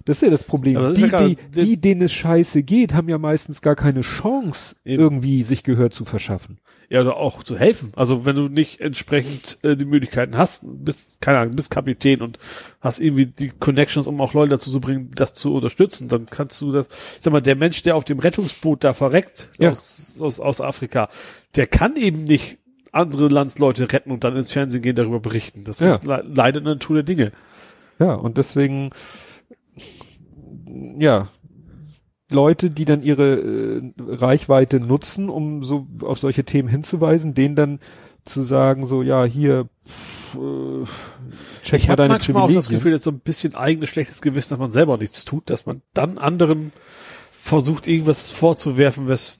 das 0.05 0.16
ist 0.18 0.22
ja 0.22 0.30
das 0.30 0.45
Problem. 0.45 0.74
Das 0.76 0.95
die, 0.95 1.01
ja 1.03 1.07
gerade- 1.09 1.37
die, 1.55 1.61
die, 1.64 1.80
denen 1.80 2.03
es 2.03 2.12
scheiße 2.12 2.62
geht, 2.62 2.95
haben 2.95 3.09
ja 3.09 3.18
meistens 3.18 3.61
gar 3.61 3.76
keine 3.76 4.01
Chance, 4.01 4.76
Eben. 4.84 5.03
irgendwie 5.03 5.43
sich 5.43 5.62
Gehör 5.62 5.91
zu 5.91 6.05
verschaffen. 6.07 6.59
Ja, 6.89 7.01
oder 7.01 7.16
auch 7.16 7.43
zu 7.43 7.59
helfen. 7.59 7.93
Also 7.97 8.24
wenn 8.24 8.37
du 8.37 8.49
nicht 8.49 8.80
entsprechend 8.80 9.59
äh, 9.64 9.76
die 9.76 9.84
Möglichkeiten 9.84 10.39
hast, 10.39 10.64
bist, 10.84 11.20
keine 11.20 11.39
Ahnung, 11.39 11.57
bist 11.57 11.70
Kapitän 11.70 12.22
und 12.22 12.39
hast 12.80 13.01
irgendwie 13.01 13.26
die 13.26 13.49
Connections, 13.51 14.07
um 14.07 14.20
auch 14.20 14.34
Leute 14.34 14.51
dazu 14.51 14.70
zu 14.70 14.80
bringen, 14.80 15.11
das 15.14 15.34
zu 15.34 15.55
unterstützen, 15.55 16.09
dann 16.09 16.26
kannst 16.26 16.62
du 16.62 16.70
das, 16.72 16.87
ich 16.87 17.22
sag 17.22 17.32
mal, 17.32 17.43
der 17.43 17.57
Mensch, 17.57 17.82
der 17.82 17.97
auf 17.97 18.05
dem 18.05 18.20
Rettungsboot 18.20 18.84
da 18.84 18.95
verreckt 18.95 19.51
Ja. 19.59 19.70
aus, 19.70 20.18
aus, 20.22 20.39
aus 20.41 20.61
Afrika, 20.61 21.09
der 21.57 21.66
kann 21.66 21.97
eben 21.97 22.22
nicht 22.24 22.59
andere 22.93 23.28
Landsleute 23.28 23.93
retten 23.93 24.11
und 24.11 24.24
dann 24.24 24.37
ins 24.37 24.53
Fernsehen 24.53 24.82
gehen, 24.82 24.97
darüber 24.97 25.20
berichten. 25.20 25.64
Das 25.64 25.80
Ja. 25.80 25.89
ist 25.95 26.05
le 26.05 26.24
leider 26.26 26.61
eine 26.61 26.70
Natur 26.70 26.97
der 26.97 27.03
Dinge. 27.05 27.32
Ja, 27.99 28.14
und 28.14 28.37
deswegen, 28.39 28.91
ja, 30.99 31.28
Leute, 32.30 32.70
die 32.70 32.84
dann 32.84 33.03
ihre 33.03 33.37
äh, 33.37 33.93
Reichweite 33.99 34.80
nutzen, 34.80 35.28
um 35.28 35.62
so 35.62 35.87
auf 36.03 36.18
solche 36.18 36.45
Themen 36.45 36.68
hinzuweisen, 36.68 37.34
denen 37.34 37.55
dann 37.57 37.78
zu 38.24 38.43
sagen, 38.43 38.87
so, 38.87 39.03
ja, 39.03 39.24
hier, 39.24 39.68
äh, 40.34 40.84
check 41.62 41.78
ich 41.80 41.87
mal 41.87 41.93
habe 41.93 41.97
deine 42.03 42.14
manchmal 42.14 42.43
auch 42.43 42.47
das 42.49 42.66
Privilegien. 42.66 42.78
Gefühl, 42.78 42.93
dass 42.93 43.05
so 43.05 43.11
ein 43.12 43.20
bisschen 43.20 43.55
eigenes 43.55 43.89
schlechtes 43.91 44.20
Gewissen, 44.20 44.51
dass 44.51 44.59
man 44.59 44.72
selber 44.72 44.97
nichts 44.99 45.24
tut, 45.24 45.49
dass 45.51 45.66
man 45.66 45.82
dann 45.95 46.18
anderen 46.18 46.72
versucht, 47.30 47.87
irgendwas 47.87 48.32
vorzuwerfen, 48.32 49.09
was, 49.09 49.39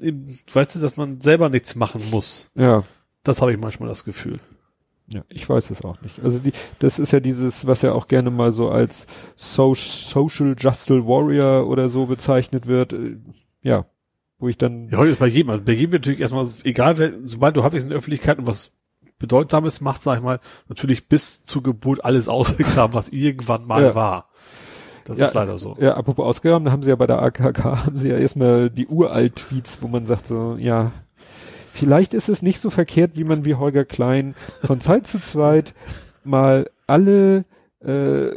eben, 0.00 0.38
weißt 0.52 0.74
du, 0.76 0.80
dass 0.80 0.96
man 0.96 1.20
selber 1.20 1.48
nichts 1.48 1.74
machen 1.76 2.02
muss. 2.10 2.50
Ja. 2.54 2.84
Das 3.22 3.40
habe 3.40 3.52
ich 3.52 3.58
manchmal 3.60 3.88
das 3.88 4.04
Gefühl. 4.04 4.38
Ja, 5.08 5.22
ich 5.28 5.48
weiß 5.48 5.70
es 5.70 5.82
auch 5.82 6.00
nicht. 6.02 6.20
Also 6.22 6.40
die, 6.40 6.52
das 6.80 6.98
ist 6.98 7.12
ja 7.12 7.20
dieses, 7.20 7.66
was 7.66 7.82
ja 7.82 7.92
auch 7.92 8.08
gerne 8.08 8.30
mal 8.30 8.52
so 8.52 8.70
als 8.70 9.06
so 9.36 9.72
Social 9.74 10.56
Justice 10.58 11.06
Warrior 11.06 11.66
oder 11.68 11.88
so 11.88 12.06
bezeichnet 12.06 12.66
wird. 12.66 12.92
äh, 12.92 13.16
Ja, 13.62 13.86
wo 14.38 14.48
ich 14.48 14.58
dann, 14.58 14.88
Ja, 14.88 14.98
heute 14.98 15.12
ist 15.12 15.20
bei 15.20 15.28
jedem, 15.28 15.50
also 15.50 15.62
bei 15.64 15.72
jedem 15.72 15.92
wird 15.92 16.02
natürlich 16.02 16.20
erstmal, 16.20 16.46
egal, 16.64 16.98
wer, 16.98 17.12
sobald 17.22 17.56
du 17.56 17.62
halbwegs 17.62 17.84
in 17.84 17.90
der 17.90 17.98
Öffentlichkeit 17.98 18.38
und 18.38 18.46
was 18.48 18.72
Bedeutsames 19.18 19.80
machst, 19.80 20.02
sag 20.02 20.18
ich 20.18 20.24
mal, 20.24 20.40
natürlich 20.68 21.08
bis 21.08 21.44
zur 21.44 21.62
Geburt 21.62 22.04
alles 22.04 22.28
ausgegraben, 22.28 22.92
was 22.94 23.08
irgendwann 23.10 23.64
mal 23.64 23.82
Ja. 23.82 23.94
war. 23.94 24.28
Das 25.06 25.16
Ja. 25.16 25.24
ist 25.26 25.34
leider 25.34 25.56
so. 25.56 25.76
ja, 25.80 25.94
apropos 25.96 26.24
ausgegraben, 26.26 26.64
da 26.66 26.72
haben 26.72 26.82
sie 26.82 26.90
ja 26.90 26.96
bei 26.96 27.06
der 27.06 27.22
AKK, 27.22 27.64
haben 27.86 27.96
sie 27.96 28.08
ja 28.08 28.18
erstmal 28.18 28.68
die 28.70 28.86
Uralt-Tweets, 28.86 29.78
wo 29.80 29.88
man 29.88 30.04
sagt 30.04 30.26
so, 30.26 30.56
ja, 30.58 30.92
vielleicht 31.72 32.12
ist 32.12 32.28
es 32.28 32.42
nicht 32.42 32.60
so 32.60 32.70
verkehrt, 32.70 33.12
wie 33.14 33.24
man 33.24 33.44
wie 33.44 33.54
Holger 33.54 33.84
Klein 33.84 34.34
von 34.64 34.80
Zeit 34.80 35.06
zu 35.06 35.20
Zeit 35.20 35.74
mal 36.24 36.68
alle 36.86 37.44
äh, 37.84 38.30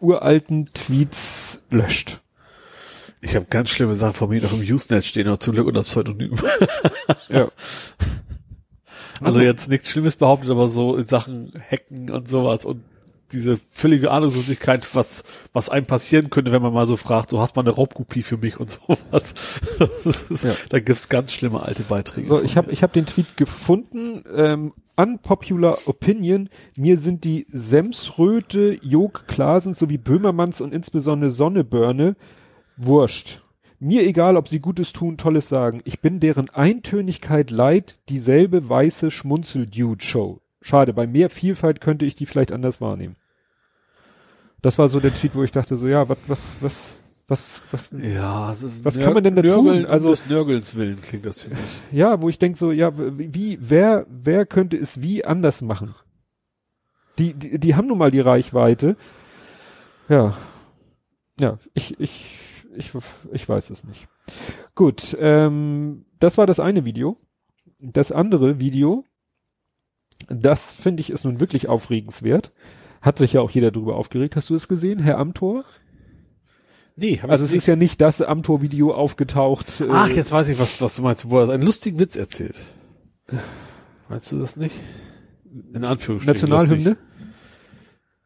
uralten 0.00 0.66
Tweets 0.74 1.60
löscht. 1.70 2.20
Ich 3.20 3.36
habe 3.36 3.46
ganz 3.50 3.68
schlimme 3.68 3.96
Sachen 3.96 4.14
von 4.14 4.30
mir 4.30 4.40
noch 4.40 4.52
im 4.54 4.60
Usenet 4.60 5.04
stehen, 5.04 5.28
aber 5.28 5.38
zum 5.38 5.54
Glück 5.54 5.66
unter 5.66 5.82
Pseudonym. 5.84 6.34
Ja. 7.28 7.48
Also 9.20 9.40
jetzt 9.40 9.68
nichts 9.68 9.88
Schlimmes 9.90 10.16
behauptet, 10.16 10.50
aber 10.50 10.66
so 10.66 10.96
in 10.96 11.04
Sachen 11.06 11.52
Hacken 11.70 12.10
und 12.10 12.26
sowas 12.26 12.64
und 12.64 12.82
diese 13.32 13.56
völlige 13.56 14.10
Ahnungslosigkeit, 14.10 14.94
was, 14.94 15.24
was 15.52 15.68
einem 15.68 15.86
passieren 15.86 16.30
könnte, 16.30 16.52
wenn 16.52 16.62
man 16.62 16.72
mal 16.72 16.86
so 16.86 16.96
fragt, 16.96 17.30
so 17.30 17.40
hast 17.40 17.56
mal 17.56 17.62
eine 17.62 17.70
Raubkopie 17.70 18.22
für 18.22 18.36
mich 18.36 18.58
und 18.58 18.70
sowas. 18.88 19.34
Ist, 20.04 20.44
Ja. 20.44 20.54
Da 20.68 20.80
gibt's 20.80 21.08
ganz 21.08 21.32
schlimme 21.32 21.62
alte 21.62 21.82
Beiträge. 21.82 22.26
So, 22.26 22.42
ich 22.42 22.56
habe 22.56 22.70
ich 22.72 22.82
hab 22.82 22.92
den 22.92 23.06
Tweet 23.06 23.36
gefunden. 23.36 24.24
Ähm, 24.34 24.72
unpopular 24.96 25.78
Opinion. 25.86 26.48
Mir 26.76 26.98
sind 26.98 27.24
die 27.24 27.46
Semsröte, 27.50 28.78
Jog 28.82 29.26
Klasen 29.26 29.74
sowie 29.74 29.98
Böhmermanns 29.98 30.60
und 30.60 30.74
insbesondere 30.74 31.30
Sonnebörne 31.30 32.16
wurscht. 32.76 33.42
Mir 33.82 34.06
egal, 34.06 34.36
ob 34.36 34.46
sie 34.46 34.60
Gutes 34.60 34.92
tun, 34.92 35.16
Tolles 35.16 35.48
sagen. 35.48 35.80
Ich 35.84 36.00
bin 36.00 36.20
deren 36.20 36.50
Eintönigkeit 36.50 37.50
leid, 37.50 37.98
dieselbe 38.10 38.68
weiße 38.68 39.10
Schmunzel-Dude-Show. 39.10 40.40
Schade, 40.60 40.92
bei 40.92 41.06
mehr 41.06 41.30
Vielfalt 41.30 41.80
könnte 41.80 42.04
ich 42.04 42.14
die 42.14 42.26
vielleicht 42.26 42.52
anders 42.52 42.82
wahrnehmen. 42.82 43.16
Das 44.62 44.78
war 44.78 44.88
so 44.88 45.00
der 45.00 45.14
Tweet, 45.14 45.34
wo 45.34 45.42
ich 45.42 45.52
dachte 45.52 45.76
so, 45.76 45.86
ja, 45.88 46.08
was, 46.08 46.18
was, 46.28 46.56
was, 46.60 46.92
was, 47.28 47.62
was, 47.70 47.90
Ja, 48.02 48.48
Was 48.82 48.98
kann 48.98 49.14
man 49.14 49.22
denn 49.24 49.36
da 49.36 49.42
Nörgeln 49.42 49.84
tun? 49.84 49.86
Also- 49.90 50.08
um 50.08 50.12
des 50.12 50.26
Nörgelns 50.28 50.76
willen 50.76 51.00
klingt 51.00 51.24
das 51.26 51.42
für 51.44 51.50
mich. 51.50 51.58
Ja, 51.92 52.20
wo 52.20 52.28
ich 52.28 52.38
denk 52.38 52.56
so, 52.58 52.72
ja, 52.72 52.92
wie, 53.18 53.34
wie- 53.34 53.58
wer, 53.60 54.06
wer 54.08 54.46
könnte 54.46 54.76
es 54.76 55.00
wie 55.02 55.24
anders 55.24 55.62
machen? 55.62 55.94
Die, 57.18 57.34
die, 57.34 57.58
die 57.58 57.74
haben 57.74 57.86
nun 57.88 57.98
mal 57.98 58.10
die 58.10 58.20
Reichweite. 58.20 58.96
Ja. 60.08 60.36
Ja, 61.38 61.58
ich, 61.74 61.98
ich, 62.00 62.36
ich, 62.76 62.92
ich 63.32 63.48
weiß 63.48 63.70
es 63.70 63.84
nicht. 63.84 64.08
Gut, 64.74 65.16
ähm, 65.20 66.04
das 66.18 66.36
war 66.38 66.46
das 66.46 66.60
eine 66.60 66.84
Video. 66.84 67.16
Das 67.78 68.12
andere 68.12 68.60
Video, 68.60 69.04
das 70.28 70.72
finde 70.72 71.00
ich 71.00 71.10
ist 71.10 71.24
nun 71.24 71.40
wirklich 71.40 71.68
aufregenswert. 71.68 72.52
Hat 73.00 73.18
sich 73.18 73.32
ja 73.32 73.40
auch 73.40 73.50
jeder 73.50 73.70
drüber 73.70 73.96
aufgeregt. 73.96 74.36
Hast 74.36 74.50
du 74.50 74.54
es 74.54 74.68
gesehen, 74.68 74.98
Herr 74.98 75.18
Amtor? 75.18 75.64
Nee, 76.96 77.18
hab 77.22 77.30
Also 77.30 77.44
ich 77.46 77.52
es 77.52 77.56
ist 77.58 77.66
ja 77.66 77.76
nicht 77.76 78.00
das 78.00 78.20
Amtor-Video 78.20 78.92
aufgetaucht. 78.92 79.80
äh, 79.80 79.86
Ach, 79.90 80.08
jetzt 80.08 80.32
weiß 80.32 80.48
ich, 80.50 80.58
was, 80.58 80.82
was 80.82 80.96
du 80.96 81.02
meinst, 81.02 81.30
wo 81.30 81.38
er 81.38 81.48
einen 81.48 81.62
lustigen 81.62 81.98
Witz 81.98 82.16
erzählt. 82.16 82.56
Meinst 84.08 84.30
du 84.32 84.38
das 84.38 84.56
nicht? 84.56 84.74
In 85.72 85.84
Anführungsstrichen. 85.84 86.50
Nationalhymne? 86.50 86.90
lustig. 86.90 87.06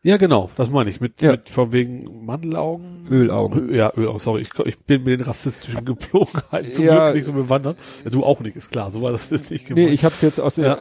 Ja, 0.02 0.18
genau, 0.18 0.50
das 0.56 0.70
meine 0.70 0.90
ich. 0.90 1.00
Mit, 1.00 1.22
Ja. 1.22 1.30
mit 1.32 1.48
von 1.48 1.72
wegen 1.72 2.26
Mandelaugen. 2.26 3.06
Ölaugen. 3.10 3.70
Ö- 3.70 3.74
Ja, 3.76 3.92
Ölaugen, 3.96 4.18
sorry. 4.18 4.42
Ich, 4.42 4.50
ich 4.66 4.78
bin 4.80 5.04
mit 5.04 5.18
den 5.20 5.26
rassistischen 5.26 5.84
Gepflogenheiten 5.84 6.72
zum 6.74 6.84
Ja. 6.84 7.04
Glück 7.04 7.16
nicht 7.16 7.24
so 7.24 7.32
bewandert. 7.32 7.78
Ja, 8.04 8.10
du 8.10 8.22
auch 8.24 8.40
nicht, 8.40 8.56
ist 8.56 8.70
klar. 8.70 8.90
So 8.90 9.00
war 9.02 9.12
das 9.12 9.30
jetzt 9.30 9.50
nicht 9.50 9.70
Nee, 9.70 9.74
gemeint. 9.76 9.94
ich 9.94 10.04
habe 10.04 10.14
es 10.14 10.20
jetzt 10.20 10.40
aus 10.40 10.56
der, 10.56 10.66
Ja. 10.66 10.78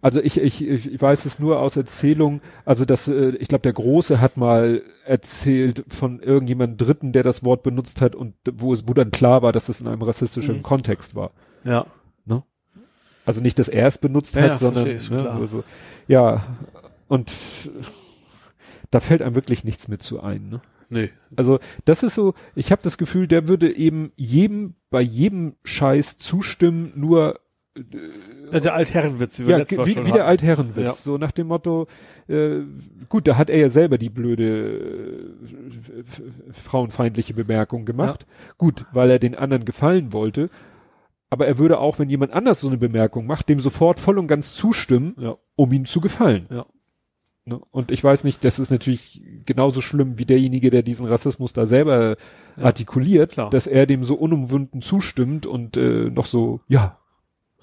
Also 0.00 0.20
ich, 0.20 0.38
ich, 0.40 0.66
ich 0.66 1.00
weiß 1.00 1.24
es 1.26 1.38
nur 1.38 1.60
aus 1.60 1.76
Erzählung, 1.76 2.40
also 2.64 2.84
das, 2.84 3.08
äh, 3.08 3.30
ich 3.40 3.48
glaube, 3.48 3.62
der 3.62 3.72
Große 3.72 4.20
hat 4.20 4.36
mal 4.36 4.82
erzählt 5.04 5.84
von 5.88 6.20
irgendjemandem 6.20 6.76
Dritten, 6.76 7.12
der 7.12 7.22
das 7.22 7.44
Wort 7.44 7.62
benutzt 7.62 8.00
hat 8.00 8.14
und 8.14 8.34
wo 8.52 8.72
es, 8.72 8.86
wo 8.88 8.94
dann 8.94 9.10
klar 9.10 9.42
war, 9.42 9.52
dass 9.52 9.68
es 9.68 9.80
in 9.80 9.88
einem 9.88 10.02
rassistischen 10.02 10.58
Mhm. 10.58 10.62
Kontext 10.62 11.14
war. 11.14 11.32
ja. 11.64 11.84
Also 13.26 13.42
nicht, 13.42 13.58
dass 13.58 13.68
er 13.68 13.86
es 13.86 13.98
benutzt 13.98 14.36
Ja, 14.36 14.40
hat, 14.42 14.48
ja, 14.48 14.56
sondern, 14.56 14.84
ne, 14.86 15.30
also, 15.30 15.62
ja, 16.06 16.46
und 17.08 17.30
da 18.90 19.00
fällt 19.00 19.20
einem 19.20 19.34
wirklich 19.34 19.64
nichts 19.64 19.86
mit 19.86 20.02
zu 20.02 20.20
ein, 20.22 20.48
ne? 20.48 20.62
Nee. 20.88 21.10
Also 21.36 21.58
das 21.84 22.02
ist 22.02 22.14
so, 22.14 22.32
ich 22.54 22.72
habe 22.72 22.80
das 22.82 22.96
Gefühl, 22.96 23.26
der 23.26 23.46
würde 23.46 23.70
eben 23.76 24.12
jedem 24.16 24.76
bei 24.88 25.02
jedem 25.02 25.56
Scheiß 25.62 26.16
zustimmen, 26.16 26.92
nur 26.96 27.38
der 27.82 28.74
Altherrenwitz, 28.74 29.36
den 29.36 29.46
wir 29.46 29.52
ja, 29.52 29.58
letztes 29.58 29.78
Mal 29.78 29.86
wie, 29.86 29.92
schon 29.92 30.06
wie 30.06 30.10
der 30.12 30.20
hatten. 30.22 30.30
Altherrenwitz, 30.30 30.84
Ja. 30.84 30.92
so 30.92 31.18
nach 31.18 31.32
dem 31.32 31.46
Motto, 31.48 31.86
äh, 32.28 32.60
gut, 33.08 33.26
da 33.28 33.36
hat 33.36 33.50
er 33.50 33.58
ja 33.58 33.68
selber 33.68 33.98
die 33.98 34.08
blöde 34.10 34.68
äh, 34.68 36.52
frauenfeindliche 36.52 37.34
Bemerkung 37.34 37.84
gemacht. 37.84 38.26
Gut, 38.56 38.86
weil 38.92 39.10
er 39.10 39.18
den 39.18 39.34
anderen 39.34 39.64
gefallen 39.64 40.12
wollte. 40.12 40.50
Aber 41.30 41.46
er 41.46 41.58
würde 41.58 41.78
auch, 41.78 41.98
wenn 41.98 42.08
jemand 42.08 42.32
anders 42.32 42.60
so 42.60 42.68
eine 42.68 42.78
Bemerkung 42.78 43.26
macht, 43.26 43.48
dem 43.48 43.60
sofort 43.60 44.00
voll 44.00 44.18
und 44.18 44.28
ganz 44.28 44.54
zustimmen, 44.54 45.14
Ja. 45.18 45.36
um 45.56 45.72
ihm 45.72 45.84
zu 45.84 46.00
gefallen. 46.00 46.46
Ja. 46.50 46.64
Ne? 47.44 47.60
Und 47.70 47.90
ich 47.90 48.02
weiß 48.02 48.24
nicht, 48.24 48.44
das 48.44 48.58
ist 48.58 48.70
natürlich 48.70 49.22
genauso 49.44 49.80
schlimm 49.82 50.18
wie 50.18 50.24
derjenige, 50.24 50.70
der 50.70 50.82
diesen 50.82 51.06
Rassismus 51.06 51.52
da 51.52 51.66
selber 51.66 52.16
Ja. 52.56 52.64
artikuliert, 52.64 53.32
Klar. 53.32 53.50
dass 53.50 53.66
er 53.66 53.84
dem 53.86 54.04
so 54.04 54.14
unumwunden 54.14 54.80
zustimmt 54.80 55.44
und 55.46 55.76
äh, 55.76 56.10
noch 56.10 56.26
so, 56.26 56.60
ja, 56.68 56.98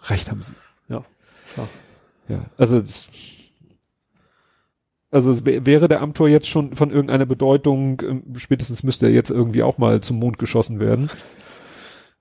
recht 0.10 0.30
haben 0.30 0.42
sie. 0.42 0.54
Ja, 0.90 1.04
klar. 1.54 1.68
Ja, 2.28 2.46
also 2.58 2.80
das, 2.80 3.08
also 5.12 5.32
es 5.32 5.46
wär- 5.46 5.66
wäre 5.66 5.88
der 5.88 6.02
Amtor 6.02 6.28
jetzt 6.28 6.48
schon 6.48 6.76
von 6.76 6.92
irgendeiner 6.92 7.26
Bedeutung, 7.26 8.02
ähm, 8.02 8.24
spätestens 8.36 8.84
müsste 8.84 9.06
er 9.08 9.12
jetzt 9.14 9.30
irgendwie 9.30 9.64
auch 9.64 9.78
mal 9.78 10.02
zum 10.02 10.18
Mond 10.20 10.40
geschossen 10.40 10.80
werden. 10.80 11.10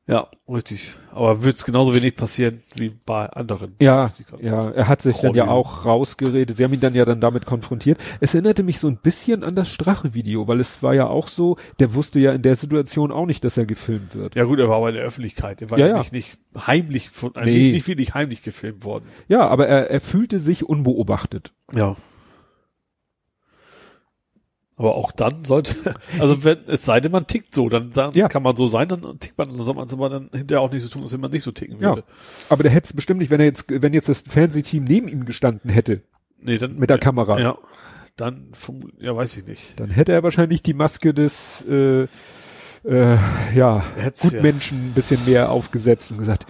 Ja, 0.06 0.28
richtig. 0.46 0.92
Aber 1.12 1.42
wird 1.44 1.56
es 1.56 1.64
genauso 1.64 1.94
wenig 1.94 2.14
passieren 2.14 2.62
wie 2.74 2.90
bei 2.90 3.26
anderen. 3.30 3.74
Ja, 3.80 4.10
ja, 4.42 4.68
er 4.70 4.86
hat 4.88 5.00
sich 5.00 5.16
dann 5.18 5.34
ja 5.34 5.48
auch 5.48 5.86
rausgeredet. 5.86 6.58
Sie 6.58 6.64
haben 6.64 6.74
ihn 6.74 6.80
dann 6.80 6.94
ja 6.94 7.06
dann 7.06 7.22
damit 7.22 7.46
konfrontiert. 7.46 7.98
Es 8.20 8.34
erinnerte 8.34 8.64
mich 8.64 8.78
so 8.80 8.88
ein 8.88 8.98
bisschen 8.98 9.42
an 9.42 9.54
das 9.54 9.68
Strache-Video, 9.70 10.46
weil 10.46 10.60
es 10.60 10.82
war 10.82 10.94
ja 10.94 11.06
auch 11.06 11.28
so, 11.28 11.56
der 11.78 11.94
wusste 11.94 12.20
ja 12.20 12.32
in 12.32 12.42
der 12.42 12.56
Situation 12.56 13.12
auch 13.12 13.24
nicht, 13.24 13.44
dass 13.44 13.56
er 13.56 13.64
gefilmt 13.64 14.14
wird. 14.14 14.34
Ja 14.34 14.44
gut, 14.44 14.58
er 14.58 14.68
war 14.68 14.76
aber 14.76 14.90
in 14.90 14.96
der 14.96 15.04
Öffentlichkeit. 15.04 15.62
Er 15.62 15.70
war 15.70 15.78
Ja, 15.78 15.86
ja, 15.86 15.98
nicht, 15.98 16.12
nicht 16.12 16.38
heimlich 16.66 17.08
von, 17.08 17.32
Nee. 17.42 17.50
nicht, 17.52 17.72
nicht 17.74 17.88
wirklich 17.88 18.12
heimlich 18.12 18.42
gefilmt 18.42 18.84
worden. 18.84 19.06
Ja, 19.28 19.48
aber 19.48 19.68
er, 19.68 19.90
er 19.90 20.00
fühlte 20.02 20.38
sich 20.38 20.68
unbeobachtet. 20.68 21.54
Ja. 21.74 21.96
Aber 24.76 24.96
auch 24.96 25.12
dann 25.12 25.44
sollte, 25.44 25.74
also 26.18 26.42
wenn, 26.44 26.58
es 26.66 26.84
sei 26.84 27.00
denn, 27.00 27.12
man 27.12 27.26
tickt 27.26 27.54
so, 27.54 27.68
dann 27.68 27.92
sagen, 27.92 28.16
Ja. 28.18 28.28
kann 28.28 28.42
man 28.42 28.56
so 28.56 28.66
sein, 28.66 28.88
dann 28.88 29.18
tickt 29.20 29.38
man, 29.38 29.48
dann 29.48 29.56
soll 29.58 29.74
man 29.74 29.86
es 29.86 29.92
aber 29.92 30.08
dann 30.08 30.30
hinterher 30.32 30.60
auch 30.60 30.70
nicht 30.72 30.82
so 30.82 30.88
tun, 30.88 31.02
als 31.02 31.12
wenn 31.12 31.20
man 31.20 31.30
nicht 31.30 31.44
so 31.44 31.52
ticken 31.52 31.76
Ja. 31.80 31.90
würde. 31.90 32.04
Aber 32.48 32.62
der 32.64 32.72
hätte 32.72 32.86
es 32.86 32.92
bestimmt 32.92 33.20
nicht, 33.20 33.30
wenn 33.30 33.40
er 33.40 33.46
jetzt, 33.46 33.66
wenn 33.68 33.92
jetzt 33.92 34.08
das 34.08 34.22
Fernsehteam 34.28 34.84
neben 34.84 35.08
ihm 35.08 35.24
gestanden 35.24 35.70
hätte, 35.70 36.02
Nee, 36.40 36.58
dann, 36.58 36.76
mit 36.76 36.90
der 36.90 36.98
Kamera. 36.98 37.40
Ja. 37.40 37.56
Dann, 38.16 38.48
ja, 38.98 39.16
weiß 39.16 39.36
ich 39.38 39.46
nicht. 39.46 39.80
Dann 39.80 39.90
hätte 39.90 40.12
er 40.12 40.22
wahrscheinlich 40.22 40.62
die 40.62 40.74
Maske 40.74 41.14
des 41.14 41.64
äh, 41.68 42.06
äh, 42.86 43.16
ja, 43.54 43.82
Hätt's 43.96 44.22
Gutmenschen 44.22 44.88
ein 44.90 44.92
bisschen 44.92 45.24
mehr 45.24 45.50
aufgesetzt 45.50 46.10
und 46.10 46.18
gesagt, 46.18 46.44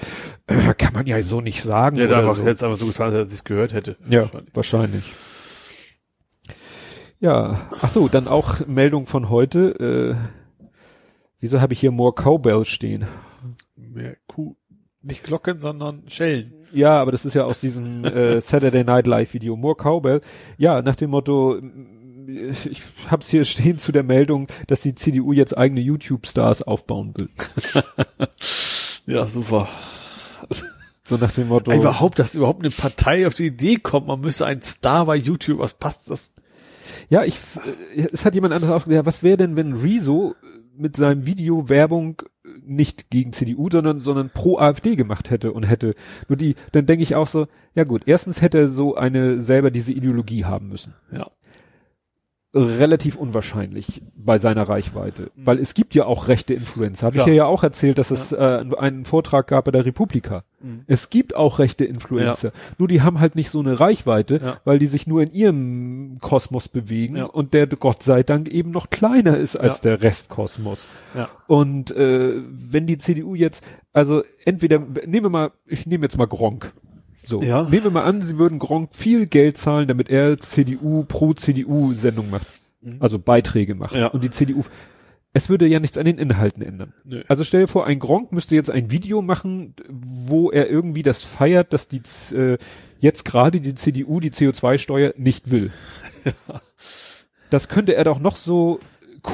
äh, 0.47 0.75
kann 0.79 0.93
man 0.95 1.07
ja 1.07 1.23
so 1.23 1.41
nicht 1.41 1.63
sagen. 1.63 1.97
Ja, 1.97 2.07
da 2.07 2.23
so. 2.35 2.41
hätte 2.41 2.51
es 2.51 2.63
einfach 2.63 2.77
so 2.77 2.87
getan, 2.87 3.07
als 3.07 3.15
er 3.15 3.27
es 3.27 3.45
gehört 3.45 3.73
hätte. 3.73 3.97
ja 4.09 4.23
Wahrscheinlich. 4.23 4.55
wahrscheinlich. 4.57 5.13
Ja, 7.25 7.71
ach 7.81 7.89
so, 7.89 8.09
dann 8.09 8.29
auch 8.29 8.67
Meldung 8.67 9.07
von 9.07 9.31
heute. 9.31 10.19
Äh, 10.21 10.67
wieso 11.41 11.59
habe 11.63 11.73
ich 11.73 11.81
hier 11.81 11.91
More 11.91 12.13
Cowbell 12.15 12.67
stehen? 12.67 13.07
Mehr 13.77 14.17
Kuh, 14.27 14.57
nicht 15.01 15.25
Glocken, 15.25 15.59
sondern 15.59 16.03
Schellen. 16.09 16.53
Ja, 16.73 17.01
aber 17.01 17.13
das 17.13 17.25
ist 17.25 17.33
ja 17.33 17.45
aus 17.45 17.61
diesem 17.63 18.05
äh, 18.05 18.43
Saturday 18.43 18.85
Night 18.85 19.07
Live 19.07 19.33
Video. 19.33 19.57
More 19.57 19.75
Cowbell. 19.75 20.21
Ja, 20.59 20.83
nach 20.83 20.97
dem 20.97 21.09
Motto, 21.11 21.57
m- 21.57 22.27
ich 22.29 22.83
hab's 23.11 23.31
hier 23.31 23.47
stehen 23.47 23.79
zu 23.79 23.91
der 23.91 24.03
Meldung, 24.03 24.47
dass 24.67 24.83
die 24.83 24.95
CDU 24.95 25.33
jetzt 25.33 25.57
eigene 25.57 25.81
YouTube-Stars 25.81 26.61
aufbauen 26.65 27.15
will. 27.17 27.31
ja, 29.07 29.27
super. 29.27 29.67
So 31.05 31.17
nach 31.17 31.33
dem 31.33 31.49
Motto. 31.49 31.73
Überhaupt, 31.73 32.19
dass 32.19 32.35
überhaupt 32.35 32.61
eine 32.63 32.71
Partei 32.71 33.27
auf 33.27 33.33
die 33.33 33.47
Idee 33.47 33.77
kommt, 33.77 34.09
man 34.09 34.21
müsste 34.21 34.45
ein 34.45 34.61
Star 34.61 35.07
bei 35.07 35.17
YouTube, 35.17 35.61
was 35.61 35.73
passt 35.73 36.11
das? 36.11 36.31
Ja, 37.09 37.25
ich, 37.25 37.37
äh, 37.95 38.09
es 38.13 38.25
hat 38.25 38.35
jemand 38.35 38.55
anderes 38.55 38.75
auch 38.75 38.85
gesagt, 38.85 39.07
was 39.07 39.23
wäre 39.23 39.37
denn, 39.37 39.57
wenn 39.57 39.75
Rezo 39.75 40.35
mit 40.77 40.97
seinem 40.97 41.27
Video 41.27 41.69
Werbung 41.69 42.23
nicht 42.67 43.11
gegen 43.11 43.33
CDU, 43.33 43.69
sondern, 43.71 44.01
sondern 44.01 44.31
pro 44.31 44.59
AfD 44.59 44.97
gemacht 44.97 45.31
hätte 45.31 45.53
und 45.53 45.65
hätte 45.65 45.95
nur 46.29 46.37
die, 46.37 46.57
dann 46.73 46.87
denke 46.87 47.03
ich 47.03 47.15
auch 47.15 47.27
so, 47.27 47.47
ja 47.75 47.85
gut, 47.85 48.03
erstens 48.07 48.43
hätte 48.43 48.59
er 48.59 48.69
so 48.69 48.95
eine 48.95 49.41
selber 49.41 49.71
diese 49.71 49.93
Ideologie 49.93 50.45
haben 50.45 50.69
müssen. 50.69 50.95
Ja 51.13 51.31
relativ 52.55 53.17
unwahrscheinlich 53.17 54.03
bei 54.17 54.39
seiner 54.39 54.69
Reichweite, 54.69 55.31
mhm. 55.35 55.47
weil 55.47 55.59
es 55.59 55.75
gibt 55.75 55.95
ja 55.95 56.07
auch 56.07 56.29
rechte 56.29 56.55
Influencer. 56.55 57.07
Habe 57.07 57.17
ja. 57.17 57.23
ich 57.23 57.29
ja, 57.29 57.35
ja 57.35 57.47
auch 57.47 57.63
erzählt, 57.63 57.99
dass 57.99 58.11
es 58.11 58.33
äh, 58.33 58.65
einen 58.79 59.05
Vortrag 59.05 59.49
gab 59.49 59.65
bei 59.65 59.73
der 59.73 59.85
Republika. 59.85 60.45
Mhm. 60.61 60.85
Es 60.87 61.11
gibt 61.11 61.35
auch 61.35 61.59
rechte 61.59 61.85
Influencer, 61.85 62.49
ja. 62.49 62.55
nur 62.79 62.89
die 62.89 63.03
haben 63.03 63.19
halt 63.19 63.35
nicht 63.35 63.51
so 63.51 63.61
eine 63.61 63.81
Reichweite, 63.81 64.59
weil 64.65 64.79
die 64.79 64.87
sich 64.87 65.07
nur 65.07 65.23
in 65.23 65.33
ihrem 65.33 66.19
Kosmos 66.21 66.69
bewegen 66.69 67.21
und 67.23 67.55
der 67.55 67.67
Gott 67.67 68.03
sei 68.03 68.23
Dank 68.23 68.49
eben 68.49 68.71
noch 68.71 68.91
kleiner 68.91 69.37
ist 69.37 69.57
als 69.57 69.81
der 69.81 70.03
Restkosmos. 70.03 70.87
Und 71.47 71.91
äh, 71.91 72.41
wenn 72.51 72.87
die 72.87 72.99
CDU 72.99 73.35
jetzt, 73.35 73.65
also 73.93 74.23
entweder 74.45 74.79
nehmen 74.79 75.25
wir 75.25 75.31
mal, 75.31 75.51
ich 75.67 75.87
nehme 75.87 76.05
jetzt 76.05 76.17
mal 76.17 76.27
Gronk. 76.27 76.73
So, 77.27 77.41
ja. 77.43 77.63
nehmen 77.63 77.85
wir 77.85 77.91
mal 77.91 78.05
an, 78.05 78.23
sie 78.23 78.39
würden 78.39 78.59
Gronk 78.59 78.95
viel 78.95 79.27
Geld 79.27 79.57
zahlen, 79.57 79.89
damit 79.89 80.09
er 80.11 80.37
CDU 80.37 81.05
pro 81.05 81.35
CDU 81.35 81.93
Sendung 81.93 82.31
macht, 82.31 82.47
mhm. 82.81 82.97
also 83.01 83.19
Beiträge 83.19 83.75
macht. 83.75 83.95
Ja. 83.95 84.09
Und 84.09 84.25
die 84.25 84.31
CDU, 84.31 84.65
es 85.33 85.49
würde 85.49 85.67
ja 85.67 85.81
nichts 85.81 85.99
an 85.99 86.05
den 86.05 86.19
Inhalten 86.19 86.63
ändern. 86.63 86.93
Nö. 87.05 87.23
Also 87.29 87.45
stell 87.45 87.63
dir 87.63 87.67
vor, 87.67 87.87
ein 87.87 87.99
Gronk 87.99 88.33
müsste 88.33 88.55
jetzt 88.55 88.71
ein 88.71 88.91
Video 88.91 89.23
machen, 89.23 89.75
wo 89.89 90.51
er 90.51 90.69
irgendwie 90.71 91.03
das 91.03 91.23
feiert, 91.23 91.73
dass 91.73 91.89
die 91.89 92.03
äh, 92.35 92.59
jetzt 93.01 93.25
gerade 93.25 93.61
die 93.61 93.75
CDU 93.75 94.21
die 94.21 94.31
CO2-Steuer 94.31 95.15
nicht 95.17 95.51
will. 95.51 95.71
Ja. 96.49 96.61
Das 97.51 97.69
könnte 97.69 97.95
er 97.95 98.03
doch 98.03 98.19
noch 98.19 98.35
so 98.35 98.81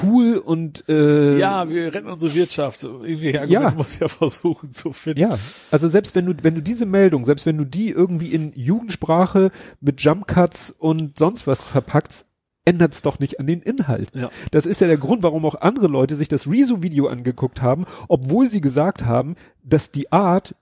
cool 0.02 0.38
und 0.38 0.88
äh, 0.88 1.38
ja, 1.38 1.68
wir 1.68 1.94
retten 1.94 2.08
unsere 2.08 2.34
Wirtschaft. 2.34 2.82
Irgendwie 2.82 3.30
ja. 3.30 3.70
muss 3.76 3.98
ja 3.98 4.08
versuchen 4.08 4.72
zu 4.72 4.92
finden. 4.92 5.20
Ja, 5.20 5.38
also 5.70 5.88
selbst 5.88 6.14
wenn 6.14 6.26
du 6.26 6.34
wenn 6.42 6.54
du 6.54 6.62
diese 6.62 6.86
Meldung, 6.86 7.24
selbst 7.24 7.46
wenn 7.46 7.58
du 7.58 7.64
die 7.64 7.90
irgendwie 7.90 8.28
in 8.28 8.52
Jugendsprache 8.54 9.50
mit 9.80 10.00
Jumpcuts 10.00 10.70
und 10.70 11.18
sonst 11.18 11.46
was 11.46 11.64
verpackst, 11.64 12.26
ändert 12.64 12.94
es 12.94 13.02
doch 13.02 13.18
nicht 13.18 13.40
an 13.40 13.46
den 13.46 13.62
Inhalt. 13.62 14.10
Ja. 14.14 14.30
Das 14.50 14.66
ist 14.66 14.80
ja 14.80 14.86
der 14.86 14.98
Grund, 14.98 15.22
warum 15.22 15.44
auch 15.44 15.56
andere 15.56 15.88
Leute 15.88 16.16
sich 16.16 16.28
das 16.28 16.46
Rezo-Video 16.46 17.08
angeguckt 17.08 17.62
haben, 17.62 17.84
obwohl 18.08 18.46
sie 18.46 18.60
gesagt 18.60 19.04
haben, 19.04 19.36
dass 19.62 19.90
die 19.90 20.12
Art, 20.12 20.54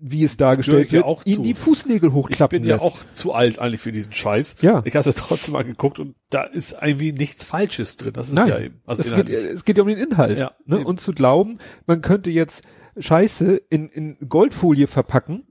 wie 0.00 0.24
es 0.24 0.36
dargestellt 0.36 0.92
wird, 0.92 1.04
auch 1.04 1.24
ihn 1.26 1.42
die 1.42 1.54
Fußnägel 1.54 2.12
hochklappen 2.12 2.56
Ich 2.56 2.62
bin 2.62 2.68
lässt. 2.68 2.82
ja 2.82 2.86
auch 2.86 2.98
zu 3.12 3.32
alt 3.34 3.58
eigentlich 3.58 3.80
für 3.80 3.92
diesen 3.92 4.12
Scheiß. 4.12 4.56
Ja. 4.62 4.82
Ich 4.84 4.96
habe 4.96 5.08
es 5.08 5.14
trotzdem 5.14 5.52
mal 5.52 5.64
geguckt 5.64 5.98
und 5.98 6.16
da 6.30 6.44
ist 6.44 6.76
irgendwie 6.80 7.12
nichts 7.12 7.44
Falsches 7.44 7.96
drin. 7.98 8.12
Das 8.14 8.28
ist 8.28 8.34
Nein, 8.34 8.48
ja 8.48 8.58
eben. 8.58 8.80
Also 8.86 9.02
es, 9.02 9.14
geht, 9.14 9.28
es 9.28 9.64
geht 9.64 9.76
ja 9.76 9.82
um 9.82 9.88
den 9.88 9.98
Inhalt. 9.98 10.38
Ja, 10.38 10.52
ne? 10.64 10.84
Und 10.84 11.00
zu 11.00 11.12
glauben, 11.12 11.58
man 11.86 12.00
könnte 12.00 12.30
jetzt 12.30 12.62
Scheiße 12.98 13.56
in, 13.68 13.88
in 13.90 14.16
Goldfolie 14.28 14.86
verpacken 14.86 15.46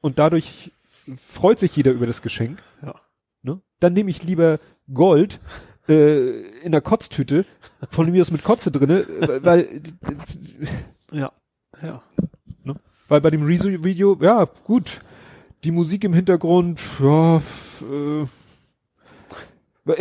und 0.00 0.18
dadurch 0.18 0.72
freut 1.18 1.58
sich 1.58 1.76
jeder 1.76 1.92
über 1.92 2.06
das 2.06 2.22
Geschenk. 2.22 2.62
Ja. 2.82 2.94
Ne? 3.42 3.60
Dann 3.80 3.92
nehme 3.92 4.10
ich 4.10 4.22
lieber 4.22 4.58
Gold 4.92 5.40
äh, 5.88 6.40
in 6.62 6.72
der 6.72 6.80
Kotztüte, 6.80 7.44
von 7.90 8.10
mir 8.10 8.22
aus 8.22 8.30
mit 8.30 8.42
Kotze 8.44 8.70
drinne, 8.70 9.04
weil 9.42 9.82
ja, 11.12 11.32
ja. 11.82 12.02
Weil 13.08 13.20
bei 13.20 13.30
dem 13.30 13.44
Rezo-Video, 13.44 14.16
ja, 14.20 14.48
gut, 14.64 15.00
die 15.64 15.70
Musik 15.70 16.04
im 16.04 16.14
Hintergrund, 16.14 16.80
ja, 17.00 17.38
äh, 17.38 18.26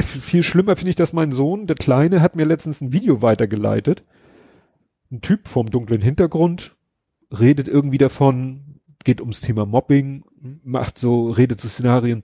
viel 0.02 0.44
schlimmer 0.44 0.76
finde 0.76 0.92
ich, 0.92 0.96
dass 0.96 1.14
mein 1.14 1.32
Sohn, 1.32 1.68
der 1.68 1.76
Kleine, 1.76 2.22
hat 2.22 2.36
mir 2.36 2.46
letztens 2.46 2.82
ein 2.82 2.94
Video 2.94 3.22
weitergeleitet. 3.22 4.04
Ein 5.12 5.22
Typ 5.22 5.48
vom 5.48 5.70
dunklen 5.70 6.02
Hintergrund 6.02 6.76
redet 7.38 7.68
irgendwie 7.68 7.98
davon, 7.98 8.80
geht 9.04 9.20
ums 9.20 9.42
Thema 9.42 9.66
Mobbing, 9.66 10.24
macht 10.64 10.98
so, 10.98 11.30
redet 11.30 11.60
zu 11.60 11.68
Szenarien. 11.68 12.24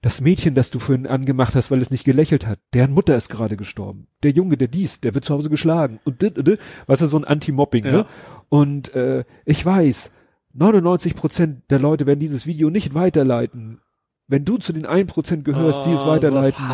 Das 0.00 0.20
Mädchen, 0.20 0.54
das 0.54 0.70
du 0.70 0.78
vorhin 0.78 1.08
angemacht 1.08 1.54
hast, 1.56 1.70
weil 1.70 1.82
es 1.82 1.90
nicht 1.90 2.04
gelächelt 2.04 2.46
hat, 2.46 2.60
deren 2.72 2.92
Mutter 2.92 3.16
ist 3.16 3.28
gerade 3.28 3.56
gestorben. 3.56 4.06
Der 4.22 4.30
Junge, 4.30 4.56
der 4.56 4.68
dies, 4.68 5.00
der 5.00 5.14
wird 5.14 5.24
zu 5.24 5.34
Hause 5.34 5.50
geschlagen. 5.50 5.98
Und 6.04 6.22
dit, 6.22 6.36
dit, 6.36 6.60
weißt 6.86 7.02
du, 7.02 7.06
so 7.06 7.18
ein 7.18 7.24
Anti-Mobbing, 7.24 7.84
ja. 7.84 7.92
ne? 7.92 8.06
Und 8.48 8.94
äh, 8.94 9.24
ich 9.44 9.64
weiß, 9.64 10.10
99 10.54 11.14
Prozent 11.14 11.70
der 11.70 11.78
Leute 11.78 12.06
werden 12.06 12.20
dieses 12.20 12.46
Video 12.46 12.70
nicht 12.70 12.94
weiterleiten. 12.94 13.80
Wenn 14.26 14.44
du 14.44 14.58
zu 14.58 14.72
den 14.72 14.86
1% 14.86 15.42
gehörst, 15.42 15.80
oh, 15.82 15.88
die 15.88 15.94
es 15.94 16.02
ah, 16.02 16.08
weiterleiten, 16.08 16.64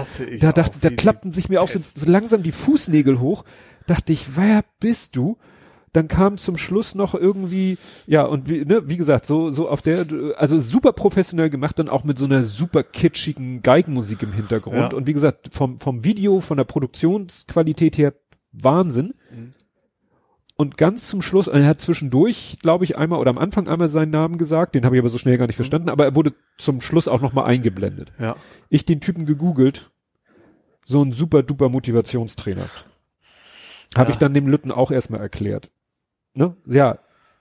da, 0.41 0.53
da, 0.53 0.67
da 0.81 0.91
klappten 0.91 1.31
sich 1.31 1.49
mir 1.49 1.63
auch 1.63 1.69
so, 1.69 1.79
so 1.79 2.11
langsam 2.11 2.43
die 2.43 2.53
Fußnägel 2.53 3.21
hoch. 3.21 3.45
Dachte 3.87 4.13
ich, 4.13 4.37
wer 4.37 4.65
bist 4.81 5.15
du? 5.15 5.37
dann 5.95 6.09
kam 6.09 6.39
zum 6.39 6.57
Schluss 6.57 6.95
noch 6.97 7.15
irgendwie, 7.15 7.79
ja, 8.07 8.25
und 8.25 8.49
wie, 8.51 8.65
ne, 8.65 8.89
wie 8.89 8.97
gesagt, 8.97 9.27
so, 9.27 9.53
so 9.53 9.69
auf 9.69 9.81
der, 9.81 10.05
also 10.37 10.59
super 10.59 10.93
professionell 10.93 11.51
gemacht, 11.51 11.79
dann 11.79 11.89
auch 11.89 12.03
mit 12.03 12.19
so 12.19 12.25
einer 12.25 12.45
super 12.45 12.83
kitschigen 12.83 13.63
Geigenmusik 13.63 14.23
im 14.25 14.33
Hintergrund. 14.33 14.77
Ja. 14.77 14.93
Und 14.93 15.07
wie 15.07 15.13
gesagt, 15.13 15.55
vom, 15.55 15.79
vom 15.79 16.03
Video, 16.03 16.41
von 16.41 16.57
der 16.57 16.65
Produktionsqualität 16.65 17.97
her 17.97 18.13
Wahnsinn. 18.51 19.15
Mhm. 19.33 19.55
Und 20.57 20.77
ganz 20.77 21.09
zum 21.09 21.21
Schluss, 21.21 21.49
er 21.49 21.67
hat 21.67 21.81
zwischendurch, 21.81 22.59
glaube 22.63 22.85
ich, 22.85 22.97
einmal 22.97 23.19
oder 23.19 23.31
am 23.31 23.39
Anfang 23.39 23.69
einmal 23.69 23.89
seinen 23.89 24.11
Namen 24.11 24.39
gesagt, 24.39 24.75
den 24.75 24.85
habe 24.85 24.95
ich 24.95 25.01
aber 25.01 25.09
so 25.09 25.19
schnell 25.19 25.37
gar 25.37 25.47
nicht 25.47 25.57
mhm. 25.57 25.65
verstanden, 25.65 25.89
aber 25.89 26.05
er 26.05 26.15
wurde 26.15 26.33
zum 26.59 26.81
Schluss 26.81 27.09
auch 27.09 27.21
nochmal 27.21 27.47
eingeblendet. 27.47 28.13
Ja. 28.21 28.37
Ich 28.69 28.85
den 28.85 29.01
Typen 29.01 29.27
gegoogelt, 29.27 29.91
so 30.87 31.03
ein 31.03 31.13
super 31.13 31.43
duper 31.43 31.69
Motivationstrainer. 31.69 32.69
Habe 33.97 34.09
ja. 34.09 34.11
ich 34.11 34.17
dann 34.17 34.35
dem 34.35 34.47
Lütten 34.47 34.71
auch 34.71 34.93
erstmal 34.93 35.21
erklärt. 35.21 35.71
Ne? 36.35 36.57
Ja, 36.67 36.99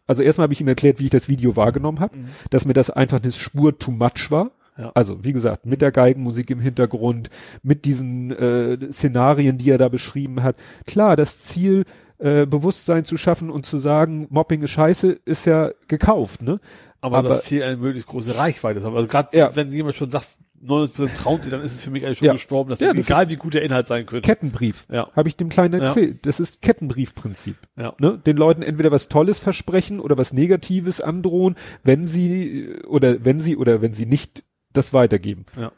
also 0.08 0.22
erstmal 0.22 0.46
habe 0.46 0.54
ich 0.54 0.62
ihm 0.62 0.68
erklärt, 0.68 1.00
wie 1.00 1.06
ich 1.06 1.12
das 1.12 1.30
Video 1.30 1.56
wahrgenommen 1.56 2.00
habe, 2.00 2.18
mhm. 2.18 2.28
dass 2.50 2.66
mir 2.66 2.74
das 2.74 2.90
einfach 2.90 3.22
eine 3.22 3.32
Spur 3.32 3.78
too 3.78 3.92
much 3.92 4.32
war. 4.32 4.52
Ja. 4.78 4.92
Also, 4.96 5.24
wie 5.24 5.34
gesagt, 5.34 5.68
mit 5.68 5.82
der 5.82 5.92
Geigenmusik 5.92 6.50
im 6.50 6.60
Hintergrund, 6.60 7.30
mit 7.62 7.86
diesen 7.86 8.32
äh, 8.32 8.92
Szenarien, 8.92 9.60
die 9.60 9.70
er 9.70 9.78
da 9.78 9.88
beschrieben 9.88 10.42
hat. 10.42 10.56
Klar, 10.88 11.16
das 11.16 11.40
Ziel, 11.40 11.86
äh, 12.24 12.46
Bewusstsein 12.46 13.04
zu 13.04 13.18
schaffen 13.18 13.50
und 13.50 13.66
zu 13.66 13.80
sagen, 13.80 14.28
Mobbing 14.30 14.64
ist 14.64 14.72
scheiße, 14.72 15.20
ist 15.26 15.46
ja 15.46 15.72
gekauft, 15.90 16.42
ne? 16.42 16.62
Aber, 17.02 17.18
aber 17.18 17.30
das 17.30 17.44
Ziel 17.44 17.64
eine 17.64 17.76
möglichst 17.76 18.08
große 18.08 18.38
Reichweite 18.38 18.80
ist. 18.80 18.86
Also 18.86 19.08
gerade 19.10 19.38
ja. 19.38 19.54
wenn 19.58 19.74
jemand 19.74 19.96
schon 19.96 20.10
sagt, 20.10 20.38
90% 20.66 21.12
trauen 21.14 21.42
sie, 21.42 21.50
dann 21.50 21.62
ist 21.62 21.74
es 21.74 21.82
für 21.82 21.92
mich 21.92 22.06
eigentlich 22.06 22.20
schon 22.20 22.28
ja. 22.28 22.32
gestorben, 22.32 22.70
dass 22.70 22.80
ja, 22.80 22.94
das 22.94 23.06
egal 23.06 23.30
wie 23.30 23.36
gut 23.36 23.56
der 23.56 23.64
Inhalt 23.64 23.88
sein 23.88 24.06
könnte. 24.06 24.26
Kettenbrief. 24.26 24.86
Ja. 24.90 25.10
Habe 25.14 25.28
ich 25.28 25.36
dem 25.36 25.50
Kleinen 25.50 25.82
erzählt. 25.82 26.14
Ja. 26.14 26.20
Das 26.22 26.40
ist 26.40 26.62
Kettenbriefprinzip. 26.62 27.58
Ja. 27.76 27.94
Ne? 28.00 28.22
Den 28.26 28.38
Leuten 28.38 28.62
entweder 28.62 28.90
was 28.90 29.10
Tolles 29.10 29.40
versprechen 29.40 30.00
oder 30.00 30.18
was 30.18 30.32
Negatives 30.32 31.02
androhen, 31.02 31.58
wenn 31.84 32.08
sie 32.08 32.74
oder 32.88 33.26
wenn 33.26 33.42
sie 33.42 33.58
oder 33.58 33.82
wenn 33.82 33.92
sie 33.92 34.06
nicht 34.06 34.46
das 34.72 34.94
weitergeben. 34.94 35.46
Ja. 35.58 35.74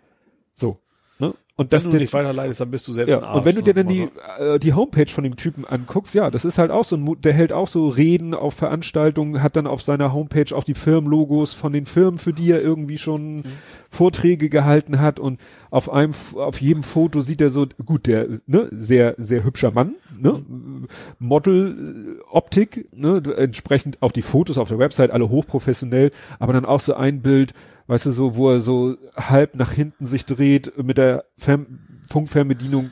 So. 1.58 1.64
Und 1.64 1.72
wenn 1.72 1.91
du 1.91 1.97
nicht 1.97 2.14
weiterleitest, 2.14 2.60
dann 2.60 2.72
bist 2.72 2.86
du 2.88 2.93
selbst 2.93 3.12
ja, 3.14 3.20
ein 3.20 3.24
Arsch. 3.24 3.38
Und 3.38 3.45
wenn 3.45 3.56
du 3.56 3.64
dir 3.64 3.74
dann 3.74 3.88
die, 3.88 4.10
äh, 4.39 4.60
die 4.60 4.74
Homepage 4.74 5.08
von 5.08 5.24
dem 5.24 5.38
Typen 5.38 5.66
anguckst, 5.66 6.13
ja, 6.13 6.30
das 6.30 6.43
ist 6.43 6.58
halt 6.58 6.70
auch 6.70 6.84
so 6.84 6.97
ein, 6.97 7.21
der 7.21 7.32
hält 7.32 7.54
auch 7.54 7.67
so 7.67 7.88
Reden 7.88 8.34
auf 8.34 8.55
Veranstaltungen, 8.55 9.42
hat 9.42 9.55
dann 9.55 9.66
auf 9.66 9.82
seiner 9.82 10.12
Homepage 10.12 10.54
auch 10.54 10.66
die 10.66 10.74
Firmenlogos 10.74 11.54
von 11.54 11.71
den 11.71 11.86
Firmen, 11.86 12.17
für 12.17 12.34
die 12.34 12.51
er 12.51 12.62
irgendwie 12.62 12.97
schon 12.97 13.38
mhm. 13.38 13.43
Vorträge 13.89 14.50
gehalten 14.50 15.00
hat 15.00 15.17
und 15.20 15.39
auf 15.71 15.89
einem, 15.92 16.13
auf 16.36 16.59
jedem 16.59 16.84
Foto 16.84 17.21
sieht 17.21 17.39
er 17.39 17.50
so, 17.50 17.66
gut, 17.86 18.08
der, 18.08 18.28
ne, 18.47 18.67
sehr, 18.71 19.16
sehr 19.17 19.46
hübscher 19.46 19.71
Mann, 19.71 19.96
ne, 20.20 20.43
mhm. 20.46 20.88
Model, 21.20 22.21
Optik, 22.30 22.89
ne, 22.93 23.24
entsprechend 23.38 24.01
auch 24.01 24.12
die 24.12 24.21
Fotos 24.21 24.58
auf 24.58 24.67
der 24.67 24.80
Website 24.80 25.12
alle 25.12 25.30
hochprofessionell, 25.30 26.12
aber 26.39 26.51
dann 26.51 26.66
auch 26.66 26.82
so 26.82 26.96
ein 26.96 27.21
Bild, 27.21 27.54
weißt 27.87 28.07
du, 28.07 28.12
so, 28.12 28.36
wo 28.36 28.51
er 28.51 28.59
so 28.59 28.97
halb 29.16 29.55
nach 29.55 29.71
hinten 29.71 30.05
sich 30.05 30.25
dreht 30.25 30.78
mit 30.83 30.97
der 30.97 31.25
Fern 31.37 32.03
Funkfernbedienung 32.09 32.91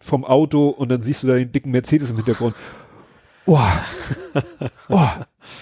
vom 0.00 0.24
Auto 0.24 0.68
und 0.68 0.90
dann 0.90 1.02
siehst 1.02 1.22
du 1.22 1.26
da 1.26 1.34
den 1.34 1.52
dicken 1.52 1.70
Mercedes 1.70 2.10
im 2.10 2.16
Hintergrund. 2.16 2.54
Oh, 3.46 3.58
oh 4.90 5.08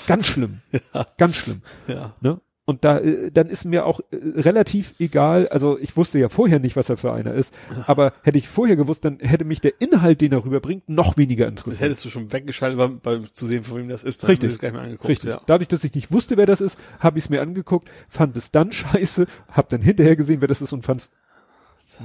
ganz 0.06 0.26
schlimm, 0.26 0.60
ja. 0.92 1.06
ganz 1.16 1.36
schlimm. 1.36 1.62
Ja. 1.86 2.14
Ne? 2.20 2.40
Und 2.68 2.84
da, 2.84 2.98
äh, 2.98 3.30
dann 3.30 3.48
ist 3.48 3.64
mir 3.64 3.86
auch 3.86 4.00
äh, 4.10 4.16
relativ 4.40 4.92
egal, 4.98 5.48
also 5.48 5.78
ich 5.78 5.96
wusste 5.96 6.18
ja 6.18 6.28
vorher 6.28 6.58
nicht, 6.58 6.76
was 6.76 6.90
er 6.90 6.98
für 6.98 7.14
einer 7.14 7.32
ist, 7.32 7.54
aber 7.86 8.12
hätte 8.22 8.36
ich 8.36 8.46
vorher 8.46 8.76
gewusst, 8.76 9.06
dann 9.06 9.20
hätte 9.20 9.46
mich 9.46 9.62
der 9.62 9.80
Inhalt, 9.80 10.20
den 10.20 10.32
er 10.32 10.44
rüberbringt, 10.44 10.86
noch 10.86 11.16
weniger 11.16 11.46
interessiert. 11.48 11.76
Das 11.76 11.80
hättest 11.80 12.04
du 12.04 12.10
schon 12.10 12.30
weggeschaltet, 12.30 12.76
beim, 12.76 13.00
beim 13.00 13.32
zu 13.32 13.46
sehen, 13.46 13.64
von 13.64 13.78
wem 13.78 13.88
das 13.88 14.04
ist. 14.04 14.22
Dann 14.22 14.28
Richtig. 14.28 14.58
Gar 14.58 14.68
nicht 14.68 14.74
mehr 14.74 14.82
angeguckt, 14.82 15.08
Richtig. 15.08 15.30
Ja. 15.30 15.40
Dadurch, 15.46 15.68
dass 15.68 15.82
ich 15.82 15.94
nicht 15.94 16.12
wusste, 16.12 16.36
wer 16.36 16.44
das 16.44 16.60
ist, 16.60 16.78
habe 17.00 17.16
ich 17.16 17.24
es 17.24 17.30
mir 17.30 17.40
angeguckt, 17.40 17.88
fand 18.10 18.36
es 18.36 18.50
dann 18.50 18.70
scheiße, 18.72 19.24
habe 19.50 19.68
dann 19.70 19.80
hinterher 19.80 20.16
gesehen, 20.16 20.42
wer 20.42 20.48
das 20.48 20.60
ist 20.60 20.74
und 20.74 20.84
fand 20.84 21.00
es 21.00 21.10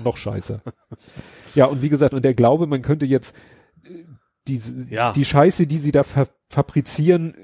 noch 0.02 0.15
scheiße. 0.15 0.61
Ja, 1.56 1.65
und 1.65 1.81
wie 1.81 1.90
gesagt, 1.90 2.14
und 2.14 2.23
der 2.23 2.34
Glaube, 2.34 2.68
man 2.68 2.81
könnte 2.81 3.06
jetzt 3.06 3.35
äh, 3.84 3.90
diese, 4.48 4.88
Ja. 4.90 5.11
die 5.11 5.26
Scheiße, 5.26 5.68
die 5.68 5.77
sie 5.77 5.91
da 5.91 6.03
fa 6.03 6.26
fabrizieren, 6.49 7.35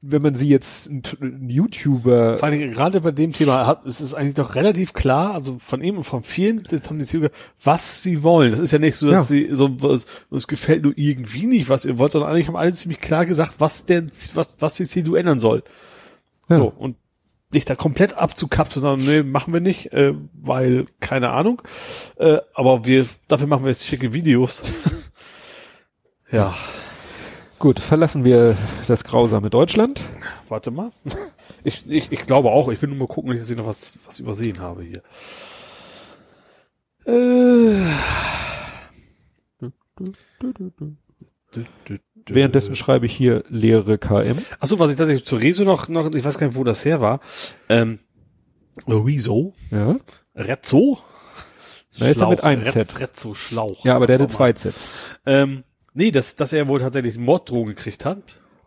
wenn 0.00 0.22
man 0.22 0.34
sie 0.34 0.48
jetzt 0.48 0.88
ein, 0.88 1.02
ein 1.20 1.48
YouTuber, 1.48 2.38
Vor 2.38 2.48
allem 2.48 2.70
gerade 2.70 3.00
bei 3.00 3.10
dem 3.10 3.32
Thema 3.32 3.66
hat, 3.66 3.84
es 3.86 4.00
ist 4.00 4.14
eigentlich 4.14 4.34
doch 4.34 4.54
relativ 4.54 4.92
klar, 4.92 5.34
also 5.34 5.58
von 5.58 5.82
ihm 5.82 5.96
und 5.98 6.04
von 6.04 6.22
vielen, 6.22 6.62
das 6.64 6.88
haben 6.88 6.98
die 6.98 7.06
Züge, 7.06 7.30
was 7.62 8.02
sie 8.02 8.22
wollen. 8.22 8.50
Das 8.50 8.60
ist 8.60 8.72
ja 8.72 8.78
nicht 8.78 8.96
so, 8.96 9.10
dass 9.10 9.28
Ja. 9.30 9.36
sie 9.36 9.48
so, 9.52 9.80
was, 9.82 10.06
es 10.30 10.46
gefällt 10.46 10.82
nur 10.82 10.92
irgendwie 10.96 11.46
nicht, 11.46 11.68
was 11.68 11.84
ihr 11.84 11.98
wollt, 11.98 12.12
sondern 12.12 12.30
eigentlich 12.30 12.48
haben 12.48 12.56
alle 12.56 12.72
ziemlich 12.72 13.00
klar 13.00 13.26
gesagt, 13.26 13.54
was 13.58 13.84
denn, 13.84 14.10
was, 14.34 14.56
was 14.58 14.74
die 14.76 14.84
CDU 14.84 15.14
ändern 15.14 15.38
soll. 15.38 15.62
Ja. 16.48 16.56
So. 16.56 16.72
Und 16.76 16.96
nicht 17.52 17.68
da 17.68 17.74
komplett 17.74 18.14
abzukapseln, 18.14 18.82
sondern 18.82 19.08
nee, 19.08 19.22
machen 19.22 19.52
wir 19.52 19.60
nicht, 19.60 19.92
äh, 19.92 20.14
weil, 20.34 20.84
keine 21.00 21.30
Ahnung. 21.30 21.60
Äh, 22.16 22.38
aber 22.54 22.86
wir, 22.86 23.06
dafür 23.26 23.48
machen 23.48 23.64
wir 23.64 23.70
jetzt 23.70 23.86
schicke 23.86 24.12
Videos. 24.12 24.62
ja, 26.30 26.54
gut, 27.60 27.78
verlassen 27.78 28.24
wir 28.24 28.56
das 28.88 29.04
grausame 29.04 29.50
Deutschland. 29.50 30.02
warte 30.48 30.72
mal. 30.72 30.90
Ich, 31.62 31.84
ich, 31.86 32.10
ich 32.10 32.20
glaube 32.20 32.50
auch, 32.50 32.68
ich 32.70 32.80
will 32.80 32.88
nur 32.88 32.98
mal 32.98 33.06
gucken, 33.06 33.36
dass 33.36 33.50
ich 33.50 33.56
noch 33.56 33.66
was, 33.66 33.92
was 34.06 34.18
übersehen 34.18 34.60
habe 34.60 34.82
hier. 34.82 35.02
Äh, 37.04 37.84
Währenddessen 42.26 42.74
schreibe 42.74 43.06
ich 43.06 43.14
hier 43.14 43.44
leere 43.48 43.98
KM. 43.98 44.38
Achso, 44.58 44.78
was 44.78 44.90
ich 44.90 44.96
tatsächlich 44.96 45.26
zu 45.26 45.36
Rezo 45.36 45.64
noch, 45.64 45.88
noch, 45.88 46.12
ich 46.14 46.24
weiß 46.24 46.38
gar 46.38 46.46
nicht, 46.46 46.56
wo 46.56 46.64
das 46.64 46.84
her 46.84 47.00
war. 47.00 47.20
Ähm, 47.68 47.98
Rezo? 48.86 49.54
Ja, 49.70 49.96
Rezzo? 50.34 50.98
Da 51.98 52.08
ist 52.08 52.20
er 52.20 52.28
mit 52.28 52.42
einem 52.42 52.62
Rez, 52.62 52.72
Z. 52.72 53.00
Rezzo 53.00 53.34
Schlauch. 53.34 53.84
ja 53.84 53.96
aber 53.96 54.06
der 54.06 54.18
hatte 54.18 54.28
zwei 54.28 54.54
Sets. 54.54 54.88
Ähm, 55.26 55.64
nee, 55.94 56.10
dass, 56.10 56.36
dass 56.36 56.52
er 56.52 56.68
wohl 56.68 56.80
tatsächlich 56.80 57.16
einen 57.16 57.24
Morddrohung 57.24 57.66
gekriegt 57.68 58.04
hat. 58.04 58.22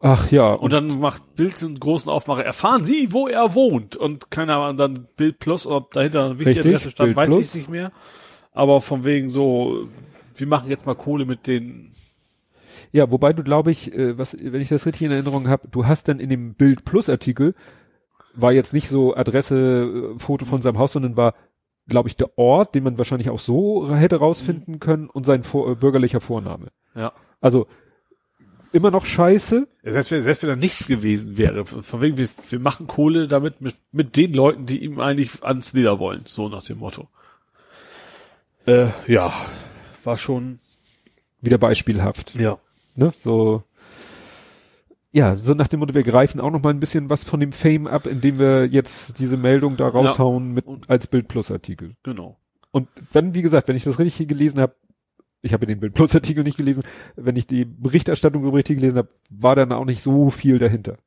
Ach 0.05 0.29
ja, 0.31 0.53
Und 0.53 0.73
dann 0.73 0.99
macht 0.99 1.35
Bild 1.37 1.63
einen 1.63 1.79
großen 1.79 2.11
Aufmacher, 2.11 2.43
erfahren 2.43 2.83
Sie, 2.83 3.13
wo 3.13 3.27
er 3.27 3.55
wohnt. 3.55 3.95
Und 3.95 4.29
keine 4.31 4.55
Ahnung, 4.55 4.75
dann 4.75 5.07
Bild 5.15 5.39
Plus, 5.39 5.65
ob 5.65 5.93
dahinter 5.93 6.25
eine 6.25 6.39
wichtige 6.39 6.59
Adresse 6.59 6.91
stand, 6.91 7.07
Bild 7.07 7.17
weiß 7.17 7.33
Plus. 7.33 7.47
ich 7.47 7.55
nicht 7.55 7.69
mehr. 7.69 7.91
Aber 8.51 8.81
von 8.81 9.05
wegen 9.05 9.29
so, 9.29 9.87
wir 10.35 10.47
machen 10.47 10.69
jetzt 10.69 10.85
mal 10.85 10.95
Kohle 10.95 11.25
mit 11.25 11.47
den, 11.47 11.91
Ja, 12.91 13.11
wobei 13.11 13.31
du 13.31 13.43
glaube 13.43 13.71
ich, 13.71 13.93
äh, 13.93 14.17
was, 14.17 14.35
wenn 14.39 14.61
ich 14.61 14.67
das 14.67 14.85
richtig 14.85 15.03
in 15.03 15.11
Erinnerung 15.11 15.47
habe, 15.47 15.69
du 15.69 15.87
hast 15.87 16.09
dann 16.09 16.19
in 16.19 16.29
dem 16.29 16.53
Bild 16.53 16.83
Plus 16.83 17.07
Artikel 17.07 17.55
war 18.35 18.51
jetzt 18.51 18.73
nicht 18.73 18.89
so 18.89 19.15
Adresse, 19.15 20.13
äh, 20.15 20.19
Foto 20.19 20.43
von 20.45 20.61
seinem 20.61 20.79
Haus, 20.79 20.91
sondern 20.91 21.15
war, 21.15 21.33
glaube 21.87 22.09
ich, 22.09 22.17
der 22.17 22.37
Ort, 22.37 22.75
den 22.75 22.83
man 22.83 22.97
wahrscheinlich 22.97 23.29
auch 23.29 23.39
so 23.39 23.89
hätte 23.95 24.17
rausfinden 24.17 24.79
können 24.79 25.09
und 25.09 25.25
sein 25.25 25.43
vor, 25.43 25.71
äh, 25.71 25.75
bürgerlicher 25.75 26.19
Vorname. 26.19 26.67
Ja. 26.95 27.11
Also 27.41 27.67
immer 28.71 28.91
noch 28.91 29.05
Scheiße. 29.05 29.67
Selbst 29.83 30.11
wenn, 30.11 30.23
selbst 30.23 30.43
wenn 30.43 30.49
da 30.49 30.55
nichts 30.55 30.87
gewesen 30.87 31.37
wäre, 31.37 31.65
von 31.65 32.01
wegen, 32.01 32.17
wir, 32.17 32.27
wir 32.49 32.59
machen 32.59 32.87
Kohle 32.87 33.27
damit 33.27 33.61
mit, 33.61 33.75
mit 33.91 34.17
den 34.17 34.33
Leuten, 34.33 34.65
die 34.65 34.83
ihm 34.83 34.99
eigentlich 34.99 35.43
ans 35.43 35.73
Leder 35.73 35.99
wollen, 35.99 36.23
so 36.25 36.49
nach 36.49 36.63
dem 36.63 36.79
Motto. 36.79 37.07
Äh, 38.65 38.87
ja, 39.07 39.33
war 40.03 40.17
schon, 40.17 40.59
Wieder 41.41 41.57
beispielhaft. 41.57 42.35
ja. 42.35 42.57
Ne? 42.95 43.11
So. 43.15 43.63
Ja, 45.11 45.35
so 45.35 45.53
nach 45.53 45.67
dem 45.67 45.79
Motto, 45.79 45.93
wir 45.93 46.03
greifen 46.03 46.39
auch 46.39 46.49
noch 46.49 46.63
mal 46.63 46.71
ein 46.71 46.79
bisschen 46.79 47.09
was 47.09 47.23
von 47.23 47.39
dem 47.39 47.51
Fame 47.51 47.85
ab, 47.87 48.07
indem 48.07 48.39
wir 48.39 48.65
jetzt 48.65 49.19
diese 49.19 49.37
Meldung 49.37 49.77
da 49.77 49.87
raushauen 49.87 50.53
mit 50.53 50.65
als 50.87 51.05
Bild 51.05 51.27
Plus 51.27 51.51
Artikel. 51.51 51.95
Genau. 52.01 52.37
Und 52.71 52.87
wenn, 53.11 53.35
wie 53.35 53.43
gesagt, 53.43 53.67
wenn 53.67 53.75
ich 53.75 53.83
das 53.83 53.99
richtig 53.99 54.27
gelesen 54.27 54.59
habe, 54.59 54.73
ich 55.43 55.53
habe 55.53 55.67
den 55.67 55.79
Bild 55.79 55.93
Plus 55.93 56.15
Artikel 56.15 56.43
nicht 56.43 56.57
gelesen, 56.57 56.83
wenn 57.15 57.35
ich 57.35 57.45
die 57.45 57.65
Berichterstattung 57.65 58.47
richtig 58.49 58.77
gelesen 58.77 58.97
habe, 58.97 59.09
war 59.29 59.55
dann 59.55 59.71
auch 59.71 59.85
nicht 59.85 60.01
so 60.01 60.29
viel 60.31 60.57
dahinter. 60.57 60.97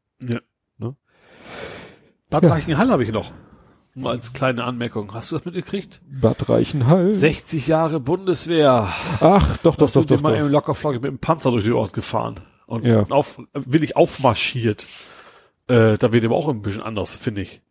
Bad 2.29 2.45
Ja. 2.45 2.51
Reichenhall 2.51 2.91
habe 2.91 3.03
ich 3.05 3.13
noch. 3.13 3.33
Nur 3.95 4.11
als 4.11 4.33
kleine 4.33 4.65
Anmerkung. 4.65 5.13
Hast 5.15 5.31
du 5.33 5.37
das 5.37 5.45
mitgekriegt? 5.47 6.03
Bad 6.07 6.49
Reichenhall. 6.49 7.13
60 7.13 7.67
Jahre 7.67 7.99
Bundeswehr. 8.01 8.89
Ach, 9.21 9.57
doch, 9.59 9.77
doch, 9.77 9.77
doch, 9.77 9.89
sind 9.89 10.11
doch, 10.11 10.21
mal 10.21 10.37
doch. 10.39 10.45
im 10.45 10.53
Lockerflocke 10.53 10.97
mit 10.97 11.05
dem 11.05 11.19
Panzer 11.19 11.51
durch 11.51 11.65
den 11.65 11.73
Ort 11.75 11.93
gefahren. 11.93 12.41
Und 12.67 12.85
Ja. 12.85 13.07
auf, 13.09 13.41
willig 13.55 13.97
aufmarschiert. 13.97 14.87
Äh, 15.69 15.97
da 15.99 16.13
wird 16.13 16.25
aber 16.25 16.35
auch 16.35 16.49
ein 16.49 16.61
bisschen 16.63 16.83
anders, 16.83 17.15
finde 17.15 17.43
ich. 17.43 17.63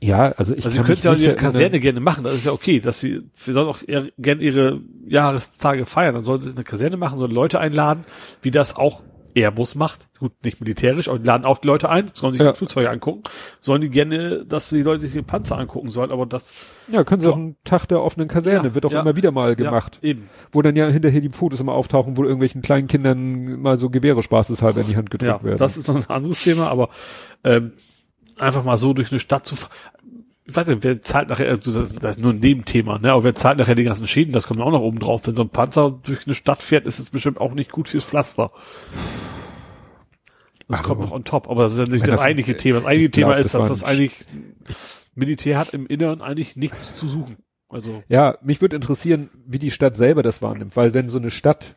Ja, 0.00 0.32
also 0.32 0.54
ich 0.54 0.64
Also 0.64 0.70
sie 0.70 0.76
kann 0.78 0.86
können 0.86 0.96
mich 0.96 1.04
ja 1.04 1.12
in 1.12 1.18
nicht 1.18 1.26
ihrer. 1.26 1.34
Kaserne 1.36 1.80
gerne 1.80 2.00
machen, 2.00 2.24
das 2.24 2.34
ist 2.34 2.46
ja 2.46 2.52
okay, 2.52 2.80
dass 2.80 3.00
sie, 3.00 3.22
wir 3.44 3.54
sollen 3.54 3.68
auch 3.68 3.78
eher, 3.86 4.08
gerne 4.18 4.42
ihre 4.42 4.80
Jahrestage 5.06 5.86
feiern, 5.86 6.14
dann 6.14 6.24
sollen 6.24 6.40
sie 6.40 6.50
eine 6.50 6.64
Kaserne 6.64 6.96
machen, 6.96 7.18
sollen 7.18 7.32
Leute 7.32 7.60
einladen, 7.60 8.04
wie 8.42 8.50
das 8.50 8.76
auch 8.76 9.02
Airbus 9.36 9.74
macht, 9.74 10.08
gut, 10.20 10.32
nicht 10.44 10.60
militärisch, 10.60 11.08
aber 11.08 11.18
die 11.18 11.26
laden 11.26 11.44
auch 11.44 11.58
die 11.58 11.66
Leute 11.66 11.88
ein, 11.88 12.06
sollen 12.14 12.32
sich 12.34 12.42
Ja. 12.42 12.52
die 12.52 12.56
Flugzeuge 12.58 12.88
angucken, 12.88 13.24
sollen 13.58 13.80
die 13.80 13.88
gerne, 13.90 14.44
dass 14.46 14.68
die 14.68 14.82
Leute 14.82 15.00
sich 15.00 15.10
die 15.12 15.22
Panzer 15.22 15.58
angucken 15.58 15.90
sollen, 15.90 16.12
aber 16.12 16.24
das, 16.24 16.54
Ja, 16.86 17.02
können 17.02 17.20
sie 17.20 17.26
Ja. 17.26 17.32
auch 17.32 17.36
einen 17.36 17.56
Tag 17.64 17.86
der 17.88 18.00
offenen 18.00 18.28
Kaserne, 18.28 18.68
Ja, 18.68 18.74
wird 18.76 18.86
auch 18.86 18.92
ja. 18.92 19.00
immer 19.00 19.16
wieder 19.16 19.32
mal 19.32 19.56
gemacht. 19.56 19.98
ja, 20.02 20.10
eben, 20.10 20.28
Wo 20.52 20.62
dann 20.62 20.76
ja 20.76 20.86
hinterher 20.88 21.20
die 21.20 21.30
Fotos 21.30 21.58
immer 21.58 21.72
auftauchen, 21.72 22.16
wo 22.16 22.22
irgendwelchen 22.22 22.62
kleinen 22.62 22.86
Kindern 22.86 23.60
mal 23.60 23.76
so 23.76 23.90
Gewehre 23.90 24.22
spaßeshalber 24.22 24.82
in 24.82 24.86
die 24.86 24.96
Hand 24.96 25.10
gedrückt 25.10 25.32
ja, 25.40 25.42
werden. 25.42 25.58
das 25.58 25.76
ist 25.76 25.88
noch 25.88 25.96
ein 25.96 26.06
anderes 26.14 26.38
Thema, 26.40 26.68
aber, 26.68 26.90
ähm, 27.42 27.72
einfach 28.38 28.64
mal 28.64 28.76
so 28.76 28.92
durch 28.92 29.10
eine 29.10 29.18
Stadt 29.20 29.46
zu, 29.46 29.56
fahren. 29.56 29.72
ich 30.44 30.54
weiß 30.56 30.68
nicht, 30.68 30.82
wer 30.84 31.00
zahlt 31.02 31.28
nachher, 31.28 31.48
also 31.48 31.72
das, 31.72 31.92
das 31.92 32.16
ist 32.16 32.22
nur 32.22 32.32
ein 32.32 32.40
Nebenthema, 32.40 32.98
ne, 32.98 33.12
aber 33.12 33.24
wer 33.24 33.34
zahlt 33.34 33.58
nachher 33.58 33.74
die 33.74 33.84
ganzen 33.84 34.06
Schäden, 34.06 34.32
das 34.32 34.46
kommt 34.46 34.60
auch 34.60 34.70
noch 34.70 34.80
oben 34.82 34.98
drauf. 34.98 35.26
Wenn 35.26 35.36
so 35.36 35.42
ein 35.42 35.48
Panzer 35.50 35.90
durch 36.02 36.26
eine 36.26 36.34
Stadt 36.34 36.62
fährt, 36.62 36.86
ist 36.86 36.98
es 36.98 37.10
bestimmt 37.10 37.40
auch 37.40 37.54
nicht 37.54 37.70
gut 37.72 37.88
fürs 37.88 38.04
Pflaster. 38.04 38.50
Das 40.68 40.78
Also, 40.80 40.88
kommt 40.88 41.00
noch 41.02 41.12
on 41.12 41.24
top, 41.24 41.48
aber 41.50 41.64
das 41.64 41.74
ist 41.74 41.78
ja 41.80 41.84
nicht 41.86 42.02
das, 42.06 42.16
das- 42.16 42.20
eigentliche 42.22 42.56
Thema. 42.56 42.78
Das 42.80 42.86
eigentliche 42.86 43.06
ich 43.06 43.12
glaub, 43.12 43.30
Thema 43.30 43.38
ist, 43.40 43.54
das 43.54 43.68
dass 43.68 43.80
das 43.80 43.84
eigentlich 43.84 44.18
Militär 45.14 45.58
hat 45.58 45.74
im 45.74 45.86
Inneren 45.86 46.22
eigentlich 46.22 46.56
nichts 46.56 46.94
zu 46.96 47.06
suchen. 47.06 47.36
Also 47.68 48.02
Ja, 48.08 48.38
mich 48.42 48.60
würde 48.60 48.76
interessieren, 48.76 49.30
wie 49.46 49.58
die 49.58 49.70
Stadt 49.70 49.96
selber 49.96 50.22
das 50.22 50.42
wahrnimmt, 50.42 50.76
weil 50.76 50.94
wenn 50.94 51.08
so 51.08 51.18
eine 51.18 51.30
Stadt, 51.30 51.76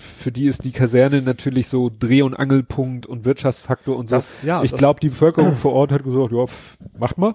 für 0.00 0.32
die 0.32 0.46
ist 0.46 0.64
die 0.64 0.72
Kaserne 0.72 1.22
natürlich 1.22 1.68
so 1.68 1.90
Dreh- 1.96 2.22
und 2.22 2.34
Angelpunkt 2.34 3.06
und 3.06 3.24
Wirtschaftsfaktor 3.24 3.96
und 3.96 4.08
so. 4.08 4.16
Das- 4.16 4.42
ja, 4.42 4.62
ich 4.62 4.72
glaube, 4.72 5.00
die 5.00 5.10
Bevölkerung 5.10 5.56
vor 5.56 5.72
Ort 5.74 5.92
hat 5.92 6.04
gesagt, 6.04 6.32
ja, 6.32 6.46
pff, 6.46 6.78
macht 6.98 7.18
mal. 7.18 7.34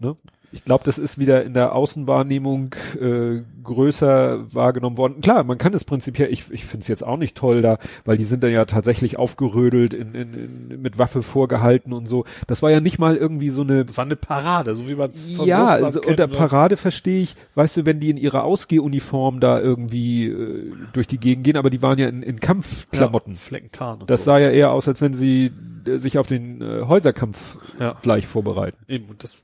Ne? 0.00 0.16
Ich 0.54 0.64
glaube, 0.64 0.84
das 0.84 0.98
ist 0.98 1.18
wieder 1.18 1.42
in 1.44 1.52
der 1.52 1.74
Außenwahrnehmung 1.74 2.74
äh, 3.00 3.42
größer 3.62 4.54
wahrgenommen 4.54 4.96
worden. 4.96 5.20
Klar, 5.20 5.42
man 5.44 5.58
kann 5.58 5.74
es 5.74 5.84
prinzipiell, 5.84 6.30
ich, 6.32 6.50
ich 6.50 6.64
finde 6.64 6.82
es 6.82 6.88
jetzt 6.88 7.04
auch 7.04 7.16
nicht 7.16 7.36
toll 7.36 7.60
da, 7.60 7.78
weil 8.04 8.16
die 8.16 8.24
sind 8.24 8.44
dann 8.44 8.52
ja 8.52 8.64
tatsächlich 8.64 9.18
aufgerödelt, 9.18 9.94
in, 9.94 10.14
in, 10.14 10.34
in, 10.70 10.82
mit 10.82 10.98
Waffe 10.98 11.22
vorgehalten 11.22 11.92
und 11.92 12.06
so. 12.06 12.24
Das 12.46 12.62
war 12.62 12.70
ja 12.70 12.80
nicht 12.80 12.98
mal 12.98 13.16
irgendwie 13.16 13.48
so 13.50 13.62
eine 13.62 13.84
das 13.84 13.96
war 13.96 14.04
eine 14.04 14.16
Parade, 14.16 14.74
so 14.74 14.86
wie 14.88 14.94
man 14.94 15.10
es 15.10 15.32
von 15.32 15.46
ja, 15.48 15.64
also 15.64 16.00
kennt, 16.00 16.20
unter 16.20 16.26
ne? 16.28 16.34
Parade 16.36 16.76
verstehe 16.76 17.22
ich, 17.22 17.36
weißt 17.54 17.78
du, 17.78 17.86
wenn 17.86 18.00
die 18.00 18.10
in 18.10 18.16
ihrer 18.16 18.44
Ausgehuniform 18.44 19.40
da 19.40 19.60
irgendwie 19.60 20.26
äh, 20.28 20.72
durch 20.92 21.06
die 21.06 21.18
Gegend 21.18 21.44
gehen, 21.44 21.56
aber 21.56 21.70
die 21.70 21.82
waren 21.82 21.98
ja 21.98 22.08
in, 22.08 22.22
in 22.22 22.38
Kampfklamotten. 22.40 23.32
Ja, 23.34 23.38
Fleckentarn 23.38 24.00
und 24.02 24.10
das 24.10 24.20
so. 24.20 24.26
sah 24.26 24.38
ja 24.38 24.50
eher 24.50 24.70
aus, 24.70 24.86
als 24.86 25.00
wenn 25.00 25.14
sie 25.14 25.50
äh, 25.86 25.98
sich 25.98 26.18
auf 26.18 26.26
den 26.26 26.60
äh, 26.60 26.82
Häuserkampf 26.86 27.56
Ja. 27.80 27.94
gleich 28.02 28.26
vorbereiten. 28.26 28.78
Eben, 28.88 29.06
und 29.06 29.22
das, 29.22 29.42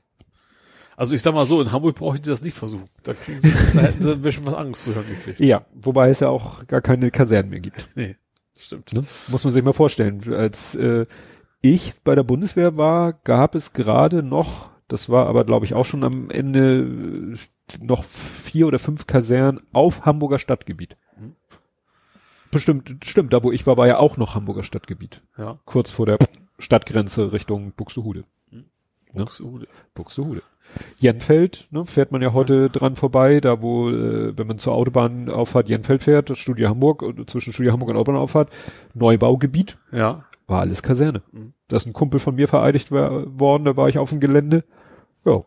also 0.95 1.15
ich 1.15 1.21
sag 1.21 1.33
mal 1.33 1.45
so, 1.45 1.61
in 1.61 1.71
Hamburg 1.71 1.95
brauche 1.95 2.15
ich 2.15 2.21
das 2.21 2.43
nicht 2.43 2.55
versuchen. 2.55 2.89
Da 3.03 3.13
kriegen 3.13 3.39
sie, 3.39 3.51
da 3.73 3.81
hätten 3.81 4.01
sie 4.01 4.11
ein 4.11 4.21
bisschen 4.21 4.45
was 4.45 4.53
Angst 4.53 4.83
zu 4.83 4.95
hören 4.95 5.07
gekriegt. 5.07 5.39
Ja, 5.39 5.65
wobei 5.73 6.09
es 6.09 6.19
ja 6.19 6.29
auch 6.29 6.67
gar 6.67 6.81
keine 6.81 7.11
Kasernen 7.11 7.49
mehr 7.49 7.59
gibt. 7.59 7.87
Nee, 7.95 8.15
stimmt. 8.57 8.93
Ne? 8.93 9.03
Muss 9.27 9.43
man 9.43 9.53
sich 9.53 9.63
mal 9.63 9.73
vorstellen. 9.73 10.21
Als 10.33 10.75
äh, 10.75 11.05
ich 11.61 11.93
bei 12.03 12.15
der 12.15 12.23
Bundeswehr 12.23 12.77
war, 12.77 13.13
gab 13.13 13.55
es 13.55 13.73
gerade 13.73 14.23
noch, 14.23 14.69
das 14.87 15.09
war 15.09 15.27
aber 15.27 15.45
glaube 15.45 15.65
ich 15.65 15.73
auch 15.73 15.85
schon 15.85 16.03
am 16.03 16.29
Ende 16.29 16.79
äh, 16.79 17.37
noch 17.79 18.03
vier 18.03 18.67
oder 18.67 18.79
fünf 18.79 19.07
Kasernen 19.07 19.61
auf 19.71 20.05
Hamburger 20.05 20.39
Stadtgebiet. 20.39 20.97
Mhm. 21.17 21.35
Bestimmt, 22.51 22.97
stimmt, 23.03 23.33
da 23.33 23.43
wo 23.43 23.51
ich 23.51 23.65
war, 23.65 23.77
war 23.77 23.87
ja 23.87 23.97
auch 23.97 24.17
noch 24.17 24.35
Hamburger 24.35 24.63
Stadtgebiet. 24.63 25.21
Ja. 25.37 25.59
Kurz 25.65 25.91
vor 25.91 26.05
der 26.05 26.17
Stadtgrenze 26.59 27.31
Richtung 27.31 27.71
Buxtehude. 27.71 28.25
Ne? 29.13 29.23
Buxtehude. 29.25 29.67
Buxtehude. 29.93 30.41
Jenfeld, 30.99 31.67
ne, 31.71 31.85
fährt 31.85 32.11
man 32.13 32.21
ja 32.21 32.31
heute 32.31 32.69
dran 32.69 32.95
vorbei, 32.95 33.41
da 33.41 33.61
wo, 33.61 33.89
äh, 33.89 34.37
wenn 34.37 34.47
man 34.47 34.57
zur 34.57 34.73
Autobahnauffahrt 34.73 35.67
Jenfeld 35.67 36.03
fährt, 36.03 36.29
das 36.29 36.37
Studio 36.37 36.69
Hamburg, 36.69 37.03
äh, 37.03 37.25
zwischen 37.25 37.51
Studio 37.51 37.73
Hamburg 37.73 37.89
und 37.89 37.97
Autobahnauffahrt, 37.97 38.49
Neubaugebiet, 38.93 39.77
Ja. 39.91 40.23
war 40.47 40.61
alles 40.61 40.81
Kaserne. 40.81 41.23
Mhm. 41.33 41.53
Da 41.67 41.75
ist 41.77 41.87
ein 41.87 41.93
Kumpel 41.93 42.19
von 42.21 42.35
mir 42.35 42.47
vereidigt 42.47 42.89
worden, 42.91 43.65
da 43.65 43.75
war 43.75 43.89
ich 43.89 43.97
auf 43.97 44.09
dem 44.11 44.19
Gelände. 44.21 44.63
Ja. 45.25 45.43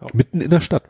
Ja. 0.00 0.06
Mitten 0.12 0.40
in 0.40 0.50
der 0.50 0.60
Stadt. 0.60 0.84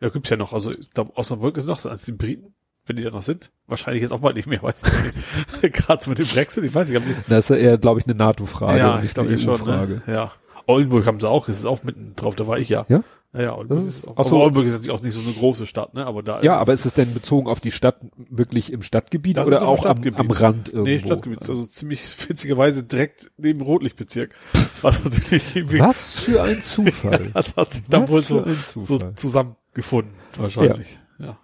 Ja, 0.00 0.08
gibt's 0.08 0.30
ja 0.30 0.36
noch. 0.36 0.52
Also 0.52 0.72
da 0.94 1.04
Osnabrück 1.14 1.56
ist 1.56 1.66
noch, 1.66 1.84
als 1.84 2.04
die 2.04 2.12
Briten, 2.12 2.53
wenn 2.86 2.96
die 2.96 3.02
da 3.02 3.10
noch 3.10 3.22
sind. 3.22 3.50
Wahrscheinlich 3.66 4.02
jetzt 4.02 4.12
auch 4.12 4.20
bald 4.20 4.36
nicht 4.36 4.46
mehr, 4.46 4.62
weiß 4.62 4.82
ich 4.84 5.62
nicht. 5.62 5.74
Gerade 5.86 6.02
so 6.04 6.10
mit 6.10 6.18
dem 6.18 6.26
Brexit, 6.26 6.64
ich 6.64 6.74
weiß 6.74 6.90
nicht. 6.90 7.02
Die, 7.06 7.14
Das 7.30 7.50
ist 7.50 7.56
eher, 7.56 7.78
glaube 7.78 8.00
ich, 8.00 8.06
eine 8.06 8.14
NATO-Frage. 8.14 8.78
ja, 8.78 9.00
ich 9.02 9.14
glaube 9.14 9.36
schon. 9.38 9.54
EU-Frage. 9.54 10.02
Ne? 10.06 10.12
Ja. 10.14 10.32
Oldenburg 10.66 11.06
haben 11.06 11.20
sie 11.20 11.28
auch, 11.28 11.48
ist 11.48 11.66
auch 11.66 11.82
mitten 11.82 12.14
drauf, 12.16 12.34
da 12.36 12.46
war 12.46 12.58
ich 12.58 12.68
ja. 12.70 12.86
Ja? 12.88 13.02
Ja, 13.34 13.40
ja, 13.42 13.56
Das 13.64 13.78
das 13.78 13.86
ist- 13.86 13.96
ist, 14.04 14.08
auch, 14.16 14.28
so. 14.28 14.36
Oldenburg 14.40 14.64
ist 14.64 14.72
natürlich 14.74 14.92
auch 14.92 15.02
nicht 15.02 15.12
so 15.12 15.20
eine 15.20 15.32
große 15.32 15.66
Stadt, 15.66 15.92
ne? 15.92 16.06
Aber 16.06 16.22
da 16.22 16.38
ist 16.38 16.44
Ja, 16.44 16.54
es- 16.54 16.60
aber 16.60 16.72
ist 16.72 16.86
es 16.86 16.94
denn 16.94 17.12
bezogen 17.12 17.48
auf 17.48 17.58
die 17.60 17.72
Stadt 17.72 17.96
wirklich 18.30 18.72
im 18.72 18.80
Stadtgebiet 18.82 19.36
Das 19.36 19.46
oder 19.48 19.62
auch 19.66 19.84
am, 19.84 19.96
Stadtgebiet. 19.96 20.20
am 20.20 20.30
Rand 20.30 20.68
irgendwo? 20.68 20.84
Nee, 20.88 20.98
Stadtgebiet. 21.00 21.40
Also 21.48 21.66
ziemlich 21.66 22.00
witzigerweise 22.28 22.84
direkt 22.84 23.30
neben 23.36 23.60
Rotlichtbezirk. 23.60 24.34
Was 24.82 25.02
natürlich 25.04 25.56
irgendwie, 25.56 25.80
Was 25.80 26.20
für 26.20 26.42
ein 26.44 26.60
Zufall. 26.62 27.30
das 27.34 27.56
hat 27.56 27.72
sich 27.72 27.82
dann 27.88 28.08
wohl 28.08 28.22
so, 28.24 28.44
so 28.76 28.98
zusammengefunden, 29.16 30.12
wahrscheinlich. 30.38 30.98
Ja. 31.18 31.36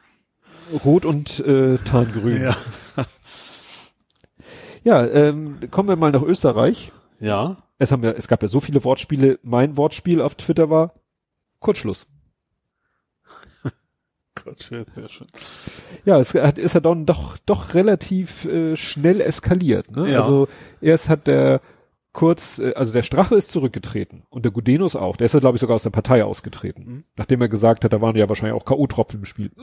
Rot 0.85 1.05
und 1.05 1.41
äh, 1.41 1.79
Tarngrün. 1.79 2.43
Ja. 2.43 2.57
Ja, 4.83 5.07
ähm, 5.07 5.59
kommen 5.71 5.89
wir 5.89 5.97
mal 5.97 6.11
nach 6.11 6.23
Österreich. 6.23 6.91
Ja. 7.19 7.57
Es, 7.79 7.93
haben 7.93 8.03
ja, 8.03 8.13
es 8.13 8.29
gab 8.29 8.43
ja 8.43 8.49
so 8.49 8.61
viele 8.61 8.83
Wortspiele. 8.85 9.39
Mein 9.43 9.77
Wortspiel 9.77 10.21
auf 10.23 10.35
Twitter 10.35 10.71
war 10.71 10.95
Kurzschluss. 11.59 12.07
Sehr 14.59 14.85
schön. 15.09 15.27
Ja, 16.07 16.19
es 16.19 16.35
hat, 16.35 16.59
ist 16.59 16.75
ja 16.75 16.81
dann 16.81 17.05
doch, 17.05 17.37
doch 17.45 17.75
relativ 17.75 18.47
äh, 18.47 18.75
schnell 18.77 19.21
eskaliert. 19.21 19.91
Ne? 19.95 20.13
Ja. 20.13 20.23
Also 20.23 20.49
erst 20.81 21.11
hat 21.11 21.27
der 21.27 21.61
Kurz, 22.13 22.59
äh, 22.59 22.73
also 22.75 22.93
der 22.93 23.03
Strache 23.03 23.37
ist 23.37 23.51
zurückgetreten 23.53 24.25
und 24.31 24.45
der 24.45 24.53
Gudenus 24.53 24.97
auch. 24.97 25.17
Der 25.17 25.27
ist 25.27 25.35
ja, 25.35 25.41
glaube 25.41 25.57
ich, 25.57 25.61
sogar 25.61 25.77
aus 25.77 25.85
der 25.85 25.91
Partei 25.91 26.25
ausgetreten. 26.25 26.85
Mhm. 26.85 27.05
Nachdem 27.17 27.41
er 27.41 27.49
gesagt 27.49 27.85
hat, 27.85 27.93
da 27.93 28.01
waren 28.01 28.17
ja 28.17 28.29
wahrscheinlich 28.29 28.61
auch 28.61 28.65
K.O.-Tropfen 28.65 29.17
im 29.17 29.25
Spiel. 29.25 29.51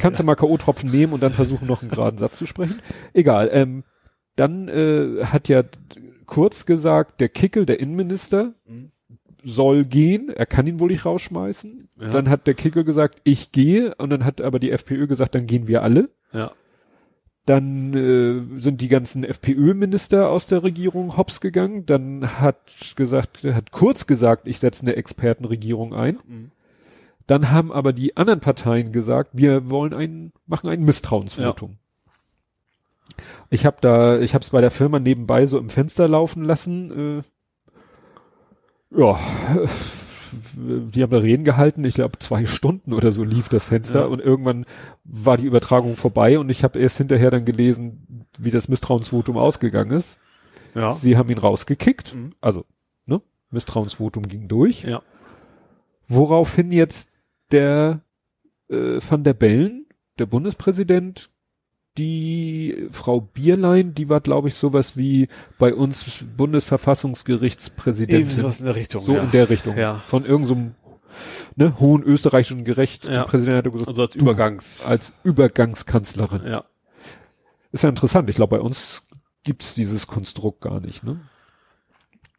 Kannst 0.00 0.20
du 0.20 0.24
mal 0.24 0.34
K.O.-Tropfen 0.34 0.90
nehmen 0.90 1.12
und 1.12 1.22
dann 1.22 1.32
versuchen, 1.32 1.66
noch 1.66 1.82
einen 1.82 1.90
geraden 1.90 2.18
Satz 2.18 2.38
zu 2.38 2.46
sprechen? 2.46 2.80
Egal. 3.12 3.48
Ähm, 3.52 3.84
dann 4.36 4.68
äh, 4.68 5.24
hat 5.24 5.48
ja 5.48 5.62
Kurz 6.26 6.66
gesagt, 6.66 7.20
der 7.20 7.28
Kickel, 7.28 7.66
der 7.66 7.80
Innenminister, 7.80 8.54
Mhm. 8.66 8.90
soll 9.42 9.84
gehen. 9.84 10.28
Er 10.28 10.46
kann 10.46 10.66
ihn 10.66 10.80
wohl 10.80 10.90
nicht 10.90 11.06
rausschmeißen. 11.06 11.88
Ja. 12.00 12.10
Dann 12.10 12.28
hat 12.28 12.48
der 12.48 12.54
Kickel 12.54 12.82
gesagt, 12.84 13.20
ich 13.22 13.52
gehe. 13.52 13.94
Und 13.94 14.10
dann 14.10 14.24
hat 14.24 14.40
aber 14.40 14.58
die 14.58 14.72
FPÖ 14.72 15.06
gesagt, 15.06 15.36
dann 15.36 15.46
gehen 15.46 15.68
wir 15.68 15.82
alle. 15.82 16.10
Ja. 16.32 16.50
Dann 17.46 17.94
äh, 17.94 18.60
sind 18.60 18.80
die 18.80 18.88
ganzen 18.88 19.22
FPÖ-Minister 19.24 20.28
aus 20.30 20.48
der 20.48 20.62
Regierung 20.62 21.16
hops 21.16 21.40
gegangen. 21.40 21.86
Dann 21.86 22.40
hat 22.40 22.58
gesagt, 22.96 23.44
hat 23.44 23.70
kurz 23.70 24.06
gesagt, 24.06 24.48
ich 24.48 24.58
setze 24.58 24.82
eine 24.82 24.96
Expertenregierung 24.96 25.94
ein. 25.94 26.18
Mhm. 26.26 26.50
Dann 27.26 27.50
haben 27.50 27.72
aber 27.72 27.92
die 27.92 28.16
anderen 28.16 28.40
Parteien 28.40 28.92
gesagt, 28.92 29.30
wir 29.32 29.70
wollen 29.70 29.94
ein, 29.94 30.32
machen 30.46 30.70
ein 30.70 30.82
Misstrauensvotum. 30.82 31.78
Ich 33.50 33.64
habe 33.64 33.76
da, 33.80 34.18
ich 34.18 34.34
habe 34.34 34.42
es 34.42 34.50
bei 34.50 34.60
der 34.60 34.70
Firma 34.70 34.98
nebenbei 34.98 35.46
so 35.46 35.58
im 35.58 35.68
Fenster 35.68 36.08
laufen 36.08 36.44
lassen. 36.44 37.22
Äh, 38.92 38.98
ja, 38.98 39.18
die 40.54 41.02
haben 41.02 41.10
da 41.10 41.18
Reden 41.18 41.44
gehalten. 41.44 41.84
Ich 41.84 41.94
glaube 41.94 42.18
zwei 42.18 42.46
Stunden 42.46 42.92
oder 42.92 43.12
so 43.12 43.24
lief 43.24 43.48
das 43.48 43.66
Fenster 43.66 44.00
Ja. 44.00 44.06
und 44.06 44.20
irgendwann 44.20 44.64
war 45.04 45.36
die 45.36 45.44
Übertragung 45.46 45.96
vorbei 45.96 46.38
und 46.38 46.48
ich 46.50 46.64
habe 46.64 46.78
erst 46.78 46.98
hinterher 46.98 47.30
dann 47.30 47.44
gelesen, 47.44 48.26
wie 48.38 48.50
das 48.50 48.68
Misstrauensvotum 48.68 49.36
ausgegangen 49.36 49.90
ist. 49.92 50.18
Ja. 50.74 50.92
Sie 50.92 51.16
haben 51.16 51.30
ihn 51.30 51.38
rausgekickt, 51.38 52.14
Mhm. 52.14 52.32
also 52.40 52.64
ne, 53.06 53.20
Misstrauensvotum 53.50 54.28
ging 54.28 54.48
durch. 54.48 54.82
Ja. 54.84 55.02
Woraufhin 56.08 56.70
jetzt 56.72 57.10
der 57.50 58.00
äh, 58.68 58.98
Van 59.08 59.24
der 59.24 59.34
Bellen, 59.34 59.86
der 60.18 60.26
Bundespräsident, 60.26 61.30
die 61.98 62.88
Frau 62.90 63.20
Bierlein, 63.20 63.94
die 63.94 64.08
war, 64.08 64.20
glaube 64.20 64.48
ich, 64.48 64.54
sowas 64.54 64.96
wie 64.96 65.28
bei 65.58 65.74
uns 65.74 66.24
Bundesverfassungsgerichtspräsidentin. 66.36 68.28
Eben 68.28 68.30
sowas 68.30 68.60
in 68.60 68.66
der 68.66 68.76
Richtung. 68.76 69.02
so 69.02 69.14
ja. 69.14 69.22
in 69.22 69.30
der 69.30 69.48
Richtung. 69.50 69.76
Ja. 69.76 69.94
Von 69.94 70.24
irgendeinem 70.24 70.74
ne, 71.56 71.78
hohen 71.80 72.02
österreichischen 72.02 72.64
Gericht. 72.64 73.06
Ja. 73.06 73.24
Präsident 73.24 73.58
hat 73.58 73.72
gesagt, 73.72 73.88
Also 73.88 74.02
als 74.02 74.12
du, 74.12 74.18
Übergangs. 74.18 74.84
als 74.84 75.12
Übergangskanzlerin. 75.24 76.46
ja. 76.46 76.64
Ist 77.72 77.82
ja 77.82 77.88
interessant. 77.88 78.30
Ich 78.30 78.36
glaube, 78.36 78.56
bei 78.56 78.62
uns 78.62 79.02
gibt's 79.42 79.74
dieses 79.74 80.06
Konstrukt 80.06 80.60
gar 80.62 80.80
nicht. 80.80 81.02
Ne? 81.04 81.20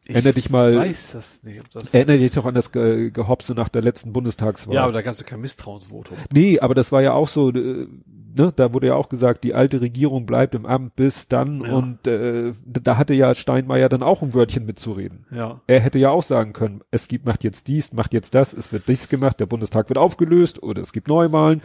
Erinner 0.09 0.33
dich 0.33 0.49
mal- 0.49 0.73
Ich 0.73 0.79
weiß 0.79 1.11
das 1.13 1.43
nicht, 1.43 1.59
ob 1.59 1.69
das. 1.71 1.93
Erinnere 1.93 2.17
dich 2.19 2.33
doch 2.33 2.45
an 2.45 2.55
das 2.55 2.71
Ge 2.71 3.11
Gehopse 3.11 3.53
nach 3.53 3.69
der 3.69 3.81
letzten 3.81 4.13
Bundestagswahl. 4.13 4.75
ja, 4.75 4.83
aber 4.83 4.93
da 4.93 5.01
gab 5.01 5.13
es 5.13 5.19
ja 5.19 5.25
kein 5.25 5.41
Misstrauensvotum. 5.41 6.17
Nee, 6.33 6.59
aber 6.59 6.75
das 6.75 6.91
war 6.91 7.01
ja 7.01 7.13
auch 7.13 7.27
so, 7.27 7.49
äh, 7.49 7.87
ne, 8.35 8.53
da 8.55 8.73
wurde 8.73 8.87
ja 8.87 8.95
auch 8.95 9.09
gesagt, 9.09 9.43
die 9.43 9.53
alte 9.53 9.81
Regierung 9.81 10.25
bleibt 10.25 10.55
im 10.55 10.65
Amt 10.65 10.95
bis 10.95 11.27
dann 11.27 11.61
Ja. 11.63 11.73
und 11.73 12.07
äh, 12.07 12.53
da 12.65 12.97
hatte 12.97 13.13
ja 13.13 13.33
Steinmeier 13.35 13.89
dann 13.89 14.03
auch 14.03 14.21
ein 14.21 14.33
Wörtchen 14.33 14.65
mitzureden. 14.65 15.25
Ja. 15.31 15.61
Er 15.67 15.79
hätte 15.79 15.99
ja 15.99 16.09
auch 16.11 16.23
sagen 16.23 16.53
können, 16.53 16.81
es 16.91 17.07
gibt, 17.07 17.25
macht 17.25 17.43
jetzt 17.43 17.67
dies, 17.67 17.93
macht 17.93 18.13
jetzt 18.13 18.35
das, 18.35 18.53
es 18.53 18.71
wird 18.71 18.87
dies 18.87 19.09
gemacht, 19.09 19.39
der 19.39 19.45
Bundestag 19.47 19.89
wird 19.89 19.97
aufgelöst 19.97 20.61
oder 20.63 20.81
es 20.81 20.93
gibt 20.93 21.07
Neuwahlen. 21.07 21.61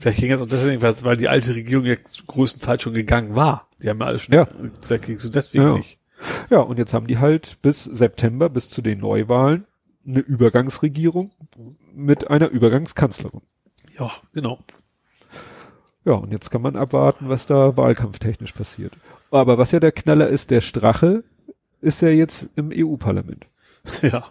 Vielleicht 0.00 0.18
ging 0.18 0.32
es 0.32 0.40
auch 0.40 0.46
deswegen, 0.46 0.82
weil, 0.82 1.16
die 1.16 1.28
alte 1.28 1.54
Regierung 1.54 1.84
ja 1.84 1.94
größtenteils 2.26 2.82
schon 2.82 2.94
gegangen 2.94 3.36
war. 3.36 3.68
Die 3.82 3.88
haben 3.88 4.00
ja 4.00 4.06
alles 4.06 4.22
schon, 4.22 4.34
Ja. 4.34 4.48
vielleicht 4.80 5.04
ging 5.06 5.14
es 5.16 5.30
deswegen 5.30 5.64
Ja. 5.64 5.72
nicht. 5.74 6.00
Ja, 6.50 6.60
und 6.60 6.78
jetzt 6.78 6.94
haben 6.94 7.06
die 7.06 7.18
halt 7.18 7.58
bis 7.62 7.84
September, 7.84 8.48
bis 8.48 8.70
zu 8.70 8.82
den 8.82 8.98
Neuwahlen, 9.00 9.66
eine 10.06 10.20
Übergangsregierung 10.20 11.30
mit 11.94 12.30
einer 12.30 12.48
Übergangskanzlerin. 12.48 13.42
Ja, 13.98 14.10
genau. 14.32 14.58
Ja, 16.04 16.14
und 16.14 16.32
jetzt 16.32 16.50
kann 16.50 16.62
man 16.62 16.76
abwarten, 16.76 17.28
was 17.28 17.46
da 17.46 17.76
wahlkampftechnisch 17.76 18.52
passiert. 18.52 18.92
Aber 19.30 19.58
was 19.58 19.72
ja 19.72 19.80
der 19.80 19.92
Knaller 19.92 20.28
ist, 20.28 20.50
der 20.50 20.60
Strache 20.62 21.24
ist 21.80 22.00
ja 22.02 22.08
jetzt 22.08 22.48
im 22.56 22.70
EU-Parlament. 22.74 23.46
Ja. 24.02 24.24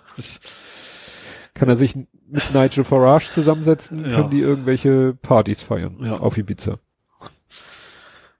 Kann 1.54 1.70
er 1.70 1.76
sich 1.76 1.96
mit 1.96 2.54
Nigel 2.54 2.84
Farage 2.84 3.30
zusammensetzen, 3.32 4.06
Ja. 4.06 4.16
können 4.16 4.30
die 4.30 4.42
irgendwelche 4.42 5.14
Partys 5.22 5.64
feiern 5.64 5.98
Ja. 6.02 6.18
auf 6.18 6.38
Ibiza. 6.38 6.78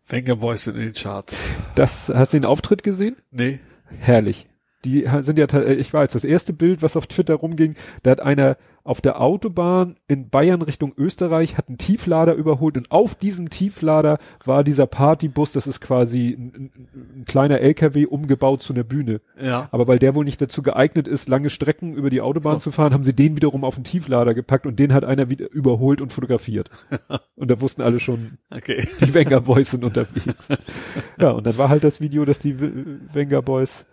Wenger 0.10 0.38
Boys 0.38 0.64
sind 0.64 0.78
in 0.78 0.84
den 0.84 0.94
Charts. 0.94 1.44
Das, 1.76 2.10
hast 2.14 2.34
du 2.34 2.40
den 2.40 2.46
Auftritt 2.46 2.82
gesehen? 2.84 3.18
Nee. 3.32 3.60
Herrlich. 4.00 4.48
Die 4.86 5.06
sind 5.22 5.38
ja, 5.38 5.48
ich 5.68 5.92
weiß, 5.92 6.14
das 6.14 6.24
erste 6.24 6.54
Bild, 6.54 6.82
was 6.82 6.96
auf 6.96 7.08
Twitter 7.08 7.36
rumging, 7.36 7.76
da 8.04 8.12
hat 8.12 8.22
einer 8.22 8.58
auf 8.88 9.02
der 9.02 9.22
Autobahn 9.22 9.98
in 10.08 10.30
Bayern 10.30 10.62
Richtung 10.62 10.94
Österreich, 10.98 11.58
hat 11.58 11.68
einen 11.68 11.78
Tieflader 11.78 12.34
überholt 12.34 12.78
und 12.78 12.92
auf 12.92 13.16
diesem 13.16 13.50
Tieflader 13.50 14.18
war 14.46 14.64
dieser 14.64 14.88
Partybus, 14.88 15.52
das 15.52 15.68
ist 15.68 15.82
quasi 15.82 16.30
ein, 16.30 16.54
ein, 16.56 16.88
ein 17.20 17.26
kleiner 17.26 17.60
LKW 17.60 18.06
umgebaut 18.06 18.64
zu 18.64 18.74
einer 18.74 18.84
Bühne. 18.84 19.22
Ja. 19.42 19.68
Aber 19.72 19.88
weil 19.88 20.00
der 20.00 20.16
wohl 20.16 20.26
nicht 20.26 20.42
dazu 20.42 20.62
geeignet 20.62 21.08
ist, 21.08 21.28
lange 21.28 21.50
Strecken 21.50 21.94
über 21.96 22.10
die 22.10 22.22
Autobahn 22.22 22.56
So. 22.56 22.60
zu 22.60 22.72
fahren, 22.72 22.94
haben 22.94 23.04
sie 23.04 23.14
den 23.14 23.36
wiederum 23.36 23.64
auf 23.64 23.76
den 23.76 23.84
Tieflader 23.84 24.34
gepackt 24.34 24.66
und 24.66 24.80
den 24.80 24.94
hat 24.94 25.04
einer 25.04 25.30
wieder 25.30 25.52
überholt 25.52 26.02
und 26.02 26.14
fotografiert. 26.14 26.70
und 27.36 27.52
da 27.52 27.60
wussten 27.60 27.82
alle 27.82 28.00
schon, 28.00 28.38
Okay. 28.50 28.88
die 29.02 29.14
Wenger 29.14 29.42
Boys 29.42 29.72
sind 29.72 29.84
unterwegs. 29.84 30.48
ja, 31.20 31.32
und 31.32 31.46
dann 31.46 31.58
war 31.58 31.70
halt 31.70 31.84
das 31.84 32.00
Video, 32.00 32.24
dass 32.26 32.40
die 32.40 32.56
Wenger 32.60 33.42
Boys, 33.42 33.86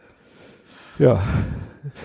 ja. 0.99 1.23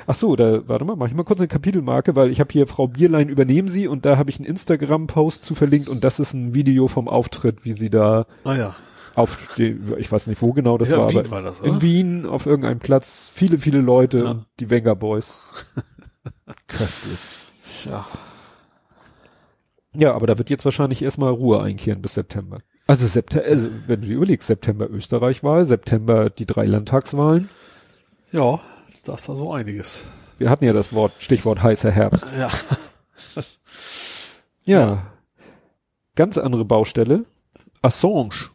Ach 0.08 0.16
so, 0.16 0.36
da, 0.36 0.68
warte 0.68 0.86
mal, 0.86 0.96
mach 0.96 1.08
ich 1.08 1.14
mal 1.14 1.24
kurz 1.24 1.40
eine 1.40 1.48
Kapitelmarke, 1.48 2.16
weil 2.16 2.30
ich 2.32 2.40
habe 2.40 2.52
hier 2.52 2.68
Frau 2.68 2.88
Bierlein 2.88 3.30
übernehmen 3.30 3.68
Sie 3.70 3.88
und 3.88 4.06
da 4.06 4.18
habe 4.18 4.30
ich 4.30 4.38
einen 4.38 4.46
Instagram-Post 4.46 5.44
zu 5.44 5.56
verlinkt 5.56 5.88
und 5.90 6.04
das 6.04 6.20
ist 6.20 6.34
ein 6.34 6.54
Video 6.54 6.88
vom 6.88 7.08
Auftritt, 7.08 7.64
wie 7.66 7.72
sie 7.74 7.90
da 7.90 8.26
Ah 8.44 8.56
ja. 8.56 8.76
aufstehen, 9.16 9.94
ich 9.98 10.12
weiß 10.12 10.28
nicht, 10.28 10.42
wo 10.42 10.54
genau 10.54 10.78
das 10.78 10.90
ja, 10.92 10.98
war, 10.98 11.10
in 11.10 11.14
Wien 11.14 11.20
aber 11.20 11.32
war 11.32 11.42
das, 11.42 11.60
in? 11.62 11.82
Wien 11.82 12.26
auf 12.26 12.46
irgendeinem 12.46 12.80
Platz, 12.80 13.32
viele, 13.34 13.58
viele 13.58 13.80
Leute 13.80 14.20
Ja. 14.20 14.32
und 14.32 14.46
die 14.60 14.70
Wenger 14.70 14.96
Boys. 14.96 15.44
Köstlich. 16.68 17.20
Ja. 17.86 18.06
Ja, 19.94 20.14
aber 20.14 20.28
da 20.28 20.38
wird 20.38 20.50
jetzt 20.50 20.66
wahrscheinlich 20.66 21.02
erstmal 21.02 21.32
Ruhe 21.32 21.62
einkehren 21.62 22.02
bis 22.02 22.14
September. 22.14 22.60
Also 22.86 23.08
September, 23.08 23.46
also 23.48 23.68
wenn 23.88 24.02
du 24.02 24.08
dir 24.08 24.16
überlegst, 24.18 24.48
September 24.48 24.90
Österreich-Wahl, 24.90 25.66
September 25.66 26.30
die 26.30 26.46
drei 26.46 26.66
Landtagswahlen. 26.66 27.50
Ja, 28.32 28.60
das 29.04 29.28
war 29.30 29.36
so 29.36 29.52
einiges. 29.54 30.04
Wir 30.38 30.50
hatten 30.50 30.66
ja 30.66 30.74
das 30.74 30.94
Wort, 30.94 31.14
Stichwort 31.20 31.62
heißer 31.64 31.92
Herbst. 31.92 32.26
Ja. 32.38 32.50
Ja. 34.64 35.04
Ganz 36.16 36.38
andere 36.38 36.66
Baustelle. 36.66 37.26
Assange. 37.82 38.50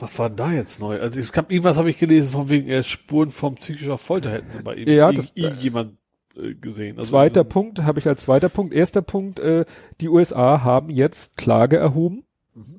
Was 0.00 0.18
war 0.18 0.28
denn 0.30 0.36
da 0.36 0.50
jetzt 0.52 0.80
neu? 0.80 0.98
Also 1.00 1.20
es 1.20 1.32
gab 1.32 1.50
irgendwas 1.52 1.76
habe 1.76 1.90
ich 1.90 1.98
gelesen 1.98 2.32
von 2.32 2.48
wegen 2.48 2.68
äh, 2.68 2.82
Spuren 2.82 3.30
von 3.30 3.54
psychischer 3.56 3.98
Folter 3.98 4.30
hätten 4.30 4.50
sie 4.50 4.62
bei 4.62 4.74
ihm 4.74 4.88
Ja, 4.88 5.12
das- 5.12 5.32
irgendjemand 5.34 5.98
äh, 6.36 6.54
gesehen. 6.54 6.96
Also, 6.96 7.10
Zweiter 7.10 7.42
so, 7.42 7.48
Punkt 7.50 7.82
habe 7.82 7.98
ich 7.98 8.08
als 8.08 8.22
zweiter 8.22 8.48
Punkt. 8.48 8.72
Erster 8.72 9.02
Punkt, 9.02 9.38
äh, 9.40 9.66
die 10.00 10.08
USA 10.08 10.62
haben 10.64 10.88
jetzt 10.90 11.36
Klage 11.36 11.76
erhoben. 11.76 12.24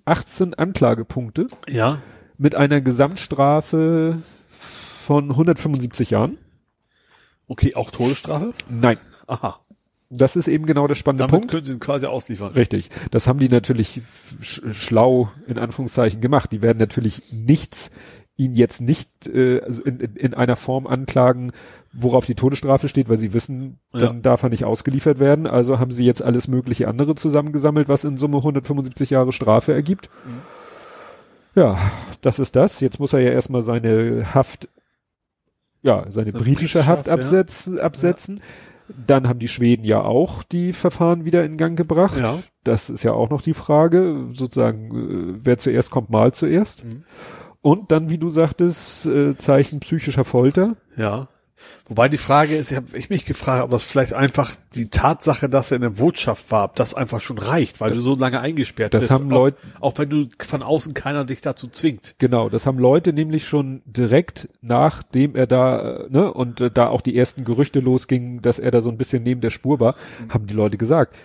18 0.05 0.55
Anklagepunkte 0.55 1.47
Ja. 1.69 2.01
mit 2.37 2.55
einer 2.55 2.81
Gesamtstrafe 2.81 4.21
von 5.01 5.29
175 5.31 6.11
Jahren. 6.11 6.37
Okay, 7.47 7.75
auch 7.75 7.91
Todesstrafe? 7.91 8.53
Nein. 8.69 8.97
Aha. 9.27 9.59
Das 10.09 10.35
ist 10.35 10.47
eben 10.47 10.65
genau 10.65 10.87
der 10.87 10.95
spannende 10.95 11.23
Damit 11.23 11.31
Punkt. 11.33 11.51
können 11.51 11.63
sie 11.63 11.73
ihn 11.73 11.79
quasi 11.79 12.05
ausliefern. 12.05 12.51
Richtig. 12.53 12.89
Das 13.11 13.27
haben 13.27 13.39
die 13.39 13.47
natürlich 13.49 14.01
sch 14.41 14.61
schlau 14.71 15.31
in 15.47 15.57
Anführungszeichen 15.57 16.19
gemacht. 16.21 16.51
Die 16.51 16.61
werden 16.61 16.77
natürlich 16.79 17.31
nichts 17.31 17.91
ihn 18.37 18.55
jetzt 18.55 18.81
nicht 18.81 19.27
äh, 19.27 19.61
also 19.61 19.83
in, 19.83 19.99
in, 19.99 20.15
in 20.15 20.33
einer 20.33 20.55
Form 20.55 20.87
anklagen, 20.87 21.51
worauf 21.93 22.25
die 22.25 22.35
Todesstrafe 22.35 22.89
steht, 22.89 23.07
weil 23.07 23.19
sie 23.19 23.33
wissen, 23.33 23.77
dann 23.91 24.01
Ja. 24.01 24.13
darf 24.13 24.43
er 24.43 24.49
nicht 24.49 24.65
ausgeliefert 24.65 25.19
werden. 25.19 25.45
Also 25.47 25.77
haben 25.79 25.91
sie 25.91 26.05
jetzt 26.05 26.23
alles 26.23 26.47
mögliche 26.47 26.87
andere 26.87 27.15
zusammengesammelt, 27.15 27.87
was 27.87 28.03
in 28.03 28.17
Summe 28.17 28.37
175 28.37 29.11
Jahre 29.11 29.31
Strafe 29.31 29.73
ergibt. 29.73 30.09
Ja, 31.55 31.77
das 32.21 32.39
ist 32.39 32.55
das. 32.55 32.79
Jetzt 32.79 32.99
muss 32.99 33.13
er 33.13 33.19
ja 33.19 33.31
erstmal 33.31 33.61
seine 33.61 34.33
Haft, 34.33 34.69
ja, 35.81 36.05
seine 36.09 36.31
britische 36.31 36.85
Haft 36.85 36.99
Haft, 36.99 37.07
ja. 37.07 37.13
absetzen, 37.13 37.79
absetzen. 37.79 38.41
Dann 39.07 39.27
haben 39.27 39.39
die 39.39 39.47
Schweden 39.47 39.85
ja 39.85 40.01
auch 40.01 40.43
die 40.43 40.73
Verfahren 40.73 41.23
wieder 41.23 41.45
in 41.45 41.57
Gang 41.57 41.77
gebracht. 41.77 42.19
Ja. 42.19 42.39
Das 42.63 42.89
ist 42.89 43.03
ja 43.03 43.13
auch 43.13 43.29
noch 43.29 43.41
die 43.41 43.53
Frage, 43.53 44.27
sozusagen, 44.33 45.37
äh, 45.37 45.39
wer 45.43 45.57
zuerst 45.57 45.91
kommt, 45.91 46.09
mal 46.09 46.33
zuerst. 46.33 46.83
Mhm. 46.83 47.03
Und 47.61 47.91
dann, 47.91 48.09
wie 48.09 48.17
du 48.17 48.29
sagtest, 48.29 49.05
äh, 49.05 49.37
Zeichen 49.37 49.79
psychischer 49.79 50.25
Folter. 50.25 50.75
Ja. 50.97 51.29
Wobei 51.87 52.07
die 52.09 52.17
Frage 52.17 52.55
ist, 52.55 52.71
ich 52.71 52.77
habe 52.77 52.97
ich 52.97 53.09
mich 53.09 53.25
gefragt, 53.25 53.63
ob 53.63 53.71
das 53.71 53.83
vielleicht 53.83 54.13
einfach 54.13 54.55
die 54.75 54.89
Tatsache, 54.89 55.49
dass 55.49 55.71
er 55.71 55.75
in 55.75 55.81
der 55.81 55.89
Botschaft 55.91 56.49
war, 56.51 56.65
ob 56.65 56.75
das 56.75 56.93
einfach 56.93 57.19
schon 57.21 57.37
reicht, 57.37 57.81
weil 57.81 57.91
du 57.91 57.99
so 57.99 58.15
lange 58.15 58.39
eingesperrt 58.39 58.93
Das 58.93 59.01
bist. 59.03 59.11
haben 59.11 59.27
auch, 59.33 59.37
Leute- 59.37 59.57
auch 59.79 59.97
wenn 59.97 60.09
du 60.09 60.27
von 60.39 60.63
außen 60.63 60.93
keiner 60.93 61.25
dich 61.25 61.41
dazu 61.41 61.67
zwingt. 61.67 62.15
Genau, 62.19 62.49
das 62.49 62.65
haben 62.65 62.79
Leute 62.79 63.13
nämlich 63.13 63.45
schon 63.45 63.81
direkt 63.85 64.47
nachdem 64.61 65.35
er 65.35 65.47
da, 65.47 66.05
äh, 66.05 66.09
ne, 66.09 66.33
und 66.33 66.61
äh, 66.61 66.71
da 66.71 66.87
auch 66.87 67.01
die 67.01 67.17
ersten 67.17 67.43
Gerüchte 67.43 67.79
losgingen, 67.79 68.41
dass 68.41 68.59
er 68.59 68.71
da 68.71 68.79
so 68.81 68.89
ein 68.89 68.97
bisschen 68.97 69.23
neben 69.23 69.41
der 69.41 69.49
Spur 69.49 69.79
war, 69.79 69.95
haben 70.29 70.47
die 70.47 70.53
Leute 70.53 70.77
gesagt, 70.77 71.15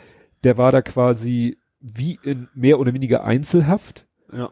der 0.45 0.59
war 0.59 0.73
da 0.73 0.83
quasi 0.83 1.59
wie 1.81 2.19
in 2.23 2.49
mehr 2.55 2.81
oder 2.81 2.93
weniger 2.95 3.23
Einzelhaft, 3.25 4.07
Ja. 4.33 4.51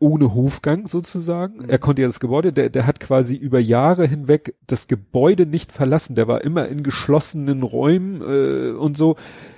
Ohne 0.00 0.34
Hofgang 0.34 0.88
sozusagen. 0.88 1.68
Er 1.68 1.78
konnte 1.78 2.02
ja 2.02 2.08
das 2.08 2.20
Gebäude, 2.20 2.52
der, 2.52 2.70
der 2.70 2.86
hat 2.86 2.98
quasi 2.98 3.36
über 3.36 3.60
Jahre 3.60 4.06
hinweg 4.06 4.56
das 4.66 4.88
Gebäude 4.88 5.46
nicht 5.46 5.72
verlassen. 5.72 6.16
Der 6.16 6.26
war 6.26 6.42
immer 6.42 6.66
in 6.68 6.82
geschlossenen 6.82 7.62
Räumen 7.62 8.22
äh, 8.22 8.72
und 8.72 8.96
so. 8.96 9.16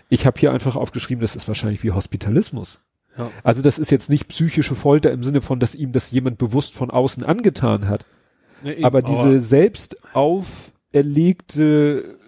Ich 0.09 0.27
habe 0.27 0.39
hier 0.39 0.53
einfach 0.53 0.77
aufgeschrieben, 0.77 1.23
das 1.23 1.37
ist 1.37 1.49
wahrscheinlich 1.49 1.83
wie 1.85 1.93
Hospitalismus. 1.93 2.81
Ja. 3.17 3.31
Also 3.43 3.63
das 3.63 3.79
ist 3.79 3.91
jetzt 3.91 4.11
nicht 4.11 4.29
psychische 4.29 4.75
Folter 4.75 5.13
im 5.13 5.23
Sinne 5.23 5.41
von, 5.41 5.61
dass 5.61 5.75
ihm 5.75 5.93
das 5.93 6.11
jemand 6.11 6.39
bewusst 6.39 6.75
von 6.75 6.91
außen 6.91 7.25
angetan 7.25 7.89
hat. 7.89 8.05
Nee, 8.63 8.73
eben, 8.73 8.85
aber 8.85 9.03
diese 9.03 9.41
selbst 9.41 9.97
auferlegte 10.15 12.19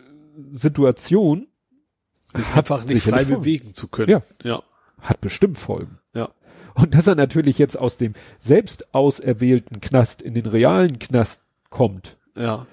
Situation 0.53 1.49
sich 2.35 2.55
einfach 2.55 2.85
nicht 2.85 3.03
frei 3.03 3.24
bewegen 3.24 3.74
zu 3.74 3.89
können. 3.89 4.11
Ja. 4.11 4.23
Ja. 4.43 4.62
hat 5.01 5.20
bestimmt 5.20 5.59
Folgen. 5.59 5.99
Ja. 6.15 6.31
Und 6.75 6.95
dass 6.95 7.07
er 7.07 7.15
natürlich 7.15 7.59
jetzt 7.59 7.79
aus 7.79 7.97
dem 7.97 8.15
selbst 8.39 8.95
auserwählten 8.95 9.81
Knast 9.81 10.23
in 10.23 10.35
den 10.35 10.47
realen 10.47 10.99
Knast 10.99 11.43
kommt, 11.71 12.17
Ja. 12.37 12.67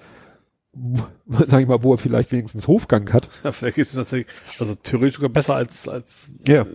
sag 1.28 1.60
ich 1.60 1.68
mal, 1.68 1.82
wo 1.82 1.92
er 1.94 1.98
vielleicht 1.98 2.32
wenigstens 2.32 2.66
Hofgang 2.66 3.12
hat. 3.12 3.28
Ja, 3.44 3.52
vielleicht 3.52 3.78
ist 3.78 3.90
es 3.90 3.94
tatsächlich, 3.96 4.34
also 4.58 4.74
theoretisch 4.74 5.16
sogar 5.16 5.28
besser 5.30 5.54
als, 5.54 5.86
als 5.88 6.30
Ja. 6.48 6.62
äh, 6.62 6.66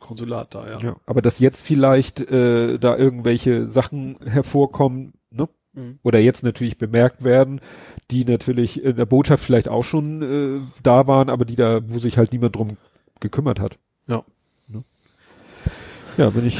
Konsulat 0.00 0.54
da, 0.54 0.68
ja. 0.68 0.78
Ja. 0.80 0.96
Aber 1.06 1.22
dass 1.22 1.38
jetzt 1.38 1.62
vielleicht 1.64 2.20
äh, 2.20 2.78
da 2.78 2.96
irgendwelche 2.96 3.66
Sachen 3.66 4.16
hervorkommen, 4.26 5.14
ne? 5.30 5.48
Mhm. 5.72 5.98
Oder 6.02 6.18
jetzt 6.18 6.42
natürlich 6.42 6.78
bemerkt 6.78 7.22
werden, 7.24 7.60
die 8.10 8.24
natürlich 8.24 8.82
in 8.84 8.96
der 8.96 9.06
Botschaft 9.06 9.44
vielleicht 9.44 9.68
auch 9.68 9.84
schon 9.84 10.22
äh, 10.22 10.60
da 10.82 11.06
waren, 11.06 11.30
aber 11.30 11.44
die 11.44 11.56
da, 11.56 11.80
wo 11.88 11.98
sich 11.98 12.18
halt 12.18 12.32
niemand 12.32 12.56
drum 12.56 12.76
gekümmert 13.20 13.60
hat. 13.60 13.78
Ja. 14.08 14.24
Ja, 16.16 16.30
bin 16.30 16.46
ich. 16.46 16.58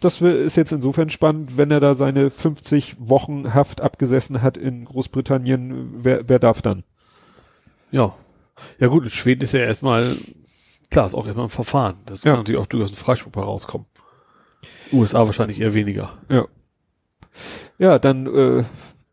Das 0.00 0.20
ist 0.20 0.56
jetzt 0.56 0.72
insofern 0.72 1.10
spannend, 1.10 1.56
wenn 1.56 1.70
er 1.70 1.80
da 1.80 1.94
seine 1.96 2.30
50 2.30 2.96
Wochen 3.00 3.54
Haft 3.54 3.80
abgesessen 3.80 4.40
hat 4.40 4.56
in 4.56 4.84
Großbritannien, 4.84 6.04
wer, 6.04 6.28
wer 6.28 6.38
darf 6.38 6.62
dann? 6.62 6.84
Ja. 7.90 8.14
Ja 8.78 8.86
gut, 8.86 9.10
Schweden 9.10 9.42
ist 9.42 9.52
ja 9.52 9.60
erstmal, 9.60 10.14
klar, 10.90 11.06
ist 11.06 11.14
auch 11.14 11.26
erstmal 11.26 11.46
ein 11.46 11.50
Verfahren. 11.50 11.96
Das 12.06 12.22
Ja. 12.22 12.30
kann 12.32 12.40
natürlich 12.40 12.60
auch 12.60 12.66
durchaus 12.66 12.92
ein 12.92 12.96
Freispruch 12.96 13.34
herauskommen. 13.34 13.86
USA 14.92 15.26
wahrscheinlich 15.26 15.60
eher 15.60 15.74
weniger. 15.74 16.12
Ja. 16.28 16.46
Ja, 17.78 17.98
dann 17.98 18.26
äh, 18.28 18.64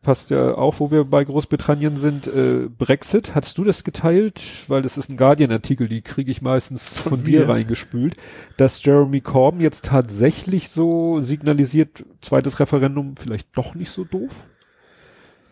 passt 0.02 0.32
ja 0.32 0.56
auch, 0.56 0.80
wo 0.80 0.92
wir 0.92 1.04
bei 1.04 1.24
Großbritannien 1.24 1.96
sind, 1.96 2.28
äh, 2.28 2.68
Brexit. 2.76 3.36
Hattest 3.36 3.58
du 3.58 3.64
das 3.64 3.84
geteilt? 3.84 4.42
Weil 4.68 4.82
das 4.82 4.98
ist 4.98 5.10
ein 5.10 5.18
Guardian-Artikel, 5.18 5.88
die 5.88 6.02
kriege 6.02 6.32
ich 6.32 6.42
meistens 6.42 6.90
von, 6.90 7.18
Von 7.18 7.24
dir 7.24 7.48
reingespült, 7.48 8.16
dass 8.58 8.84
Jeremy 8.84 9.22
Corbyn 9.22 9.62
jetzt 9.62 9.86
tatsächlich 9.86 10.70
so 10.70 11.22
signalisiert, 11.22 12.04
zweites 12.22 12.60
Referendum 12.60 13.16
vielleicht 13.16 13.50
doch 13.56 13.76
nicht 13.76 13.92
so 13.92 14.04
doof. 14.04 14.48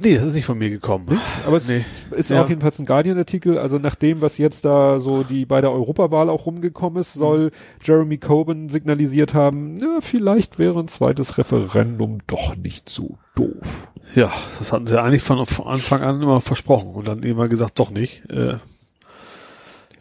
Nee, 0.01 0.15
das 0.15 0.27
ist 0.27 0.33
nicht 0.33 0.45
von 0.45 0.57
mir 0.57 0.69
gekommen. 0.69 1.19
Aber 1.45 1.57
es 1.57 1.67
Nee. 1.67 1.83
ist 2.11 2.29
Ja. 2.29 2.41
auch 2.41 2.47
jedenfalls 2.49 2.79
ein 2.79 2.85
Guardian-Artikel. 2.85 3.57
Also 3.57 3.79
nach 3.79 3.95
dem, 3.95 4.21
was 4.21 4.37
jetzt 4.37 4.63
da 4.63 4.97
so 4.99 5.23
die 5.23 5.45
bei 5.45 5.59
der 5.59 5.71
Europawahl 5.71 6.29
auch 6.29 6.45
rumgekommen 6.45 7.01
ist, 7.01 7.13
soll 7.13 7.51
Jeremy 7.81 8.17
Corbyn 8.17 8.69
signalisiert 8.69 9.33
haben, 9.33 9.77
ja, 9.77 9.97
vielleicht 9.99 10.57
wäre 10.57 10.79
ein 10.79 10.87
zweites 10.87 11.37
Referendum 11.37 12.19
doch 12.27 12.55
nicht 12.55 12.87
so 12.89 13.17
doof. 13.35 13.89
Ja, 14.15 14.31
das 14.57 14.71
hatten 14.71 14.87
sie 14.87 15.01
eigentlich 15.01 15.21
von, 15.21 15.45
von 15.45 15.67
Anfang 15.67 16.01
an 16.01 16.21
immer 16.21 16.39
versprochen 16.39 16.93
und 16.93 17.05
dann 17.07 17.21
immer 17.23 17.49
gesagt, 17.49 17.77
doch 17.79 17.91
nicht. 17.91 18.23
Äh, 18.29 18.53
ja, 18.53 18.59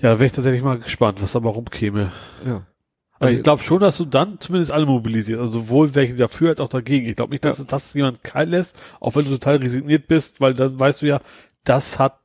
da 0.01 0.21
wäre 0.21 0.27
ich 0.27 0.33
tatsächlich 0.33 0.63
mal 0.63 0.79
gespannt, 0.79 1.21
was 1.21 1.33
da 1.33 1.41
mal 1.41 1.51
rumkäme. 1.51 2.13
Ja. 2.47 2.63
Also 3.21 3.37
ich 3.37 3.43
glaube 3.43 3.63
schon, 3.63 3.81
dass 3.81 3.97
du 3.97 4.05
dann 4.05 4.39
zumindest 4.41 4.71
alle 4.71 4.87
mobilisierst. 4.87 5.41
Also 5.41 5.53
sowohl 5.61 5.95
welche 5.95 6.15
dafür 6.15 6.51
als 6.51 6.61
auch 6.61 6.69
dagegen. 6.69 7.07
Ich 7.07 7.17
glaube 7.17 7.33
nicht, 7.33 7.45
dass 7.45 7.59
Ja. 7.59 7.65
das 7.65 7.93
jemand 7.95 8.23
kalt 8.23 8.49
lässt, 8.51 8.77
auch 9.01 9.17
wenn 9.17 9.25
du 9.25 9.31
total 9.33 9.57
resigniert 9.57 10.07
bist, 10.09 10.41
weil 10.41 10.55
dann 10.55 10.79
weißt 10.79 11.03
du 11.03 11.07
ja, 11.07 11.21
das 11.65 11.99
hat 11.99 12.19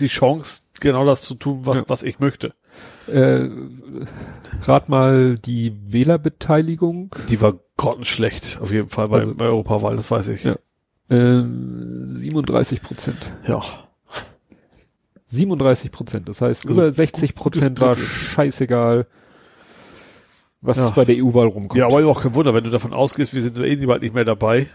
die 0.00 0.08
Chance, 0.08 0.62
genau 0.80 1.04
das 1.06 1.22
zu 1.22 1.34
tun, 1.34 1.60
was, 1.62 1.78
Ja. 1.78 1.84
was 1.88 2.02
ich 2.02 2.18
möchte. 2.18 2.52
Äh, 3.06 3.48
rat 4.64 4.88
mal 4.88 5.36
die 5.36 5.74
Wählerbeteiligung. 5.86 7.14
Die 7.28 7.40
war 7.40 7.54
grottenschlecht, 7.76 8.58
auf 8.60 8.72
jeden 8.72 8.88
Fall 8.88 9.08
bei, 9.08 9.18
Also- 9.20 9.34
bei 9.34 9.44
Europawahl, 9.46 9.96
das 9.96 10.10
weiß 10.10 10.28
ich. 10.28 10.42
Ja. 10.44 10.56
Ähm, 11.08 12.08
37 12.16 12.82
Prozent. 12.82 13.18
ja. 13.46 13.62
37 15.28 15.90
Prozent. 15.90 16.28
Das 16.28 16.40
heißt, 16.40 16.66
Also 16.66 16.80
über 16.80 16.92
60 16.92 17.34
Prozent 17.34 17.80
war 17.80 17.94
scheißegal, 17.96 19.06
was 20.66 20.76
Ja. 20.76 20.90
bei 20.90 21.04
der 21.04 21.16
EU-Wahl 21.16 21.46
rumkommt. 21.46 21.78
Ja, 21.78 21.86
aber 21.86 22.04
auch 22.06 22.22
kein 22.22 22.34
Wunder, 22.34 22.52
wenn 22.54 22.64
du 22.64 22.70
davon 22.70 22.92
ausgehst, 22.92 23.34
wir 23.34 23.42
sind 23.42 23.58
eh 23.58 23.76
bald 23.86 24.02
nicht 24.02 24.14
mehr 24.14 24.24
dabei. 24.24 24.66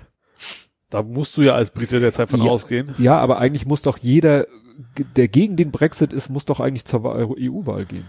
Da 0.90 1.04
musst 1.04 1.38
du 1.38 1.42
ja 1.42 1.54
als 1.56 1.72
Brite 1.72 2.00
derzeit 2.00 2.30
von 2.30 2.42
Ja. 2.44 2.50
ausgehen. 2.52 2.94
Ja, 2.98 3.18
aber 3.20 3.38
eigentlich 3.40 3.66
muss 3.66 3.82
doch 3.82 3.98
jeder, 3.98 4.46
der 5.16 5.28
gegen 5.28 5.56
den 5.56 5.72
Brexit 5.72 6.12
ist, 6.14 6.30
muss 6.30 6.46
doch 6.46 6.60
eigentlich 6.60 6.86
zur 6.86 7.04
Wa- 7.04 7.16
EU-Wahl 7.38 7.86
gehen. 7.86 8.06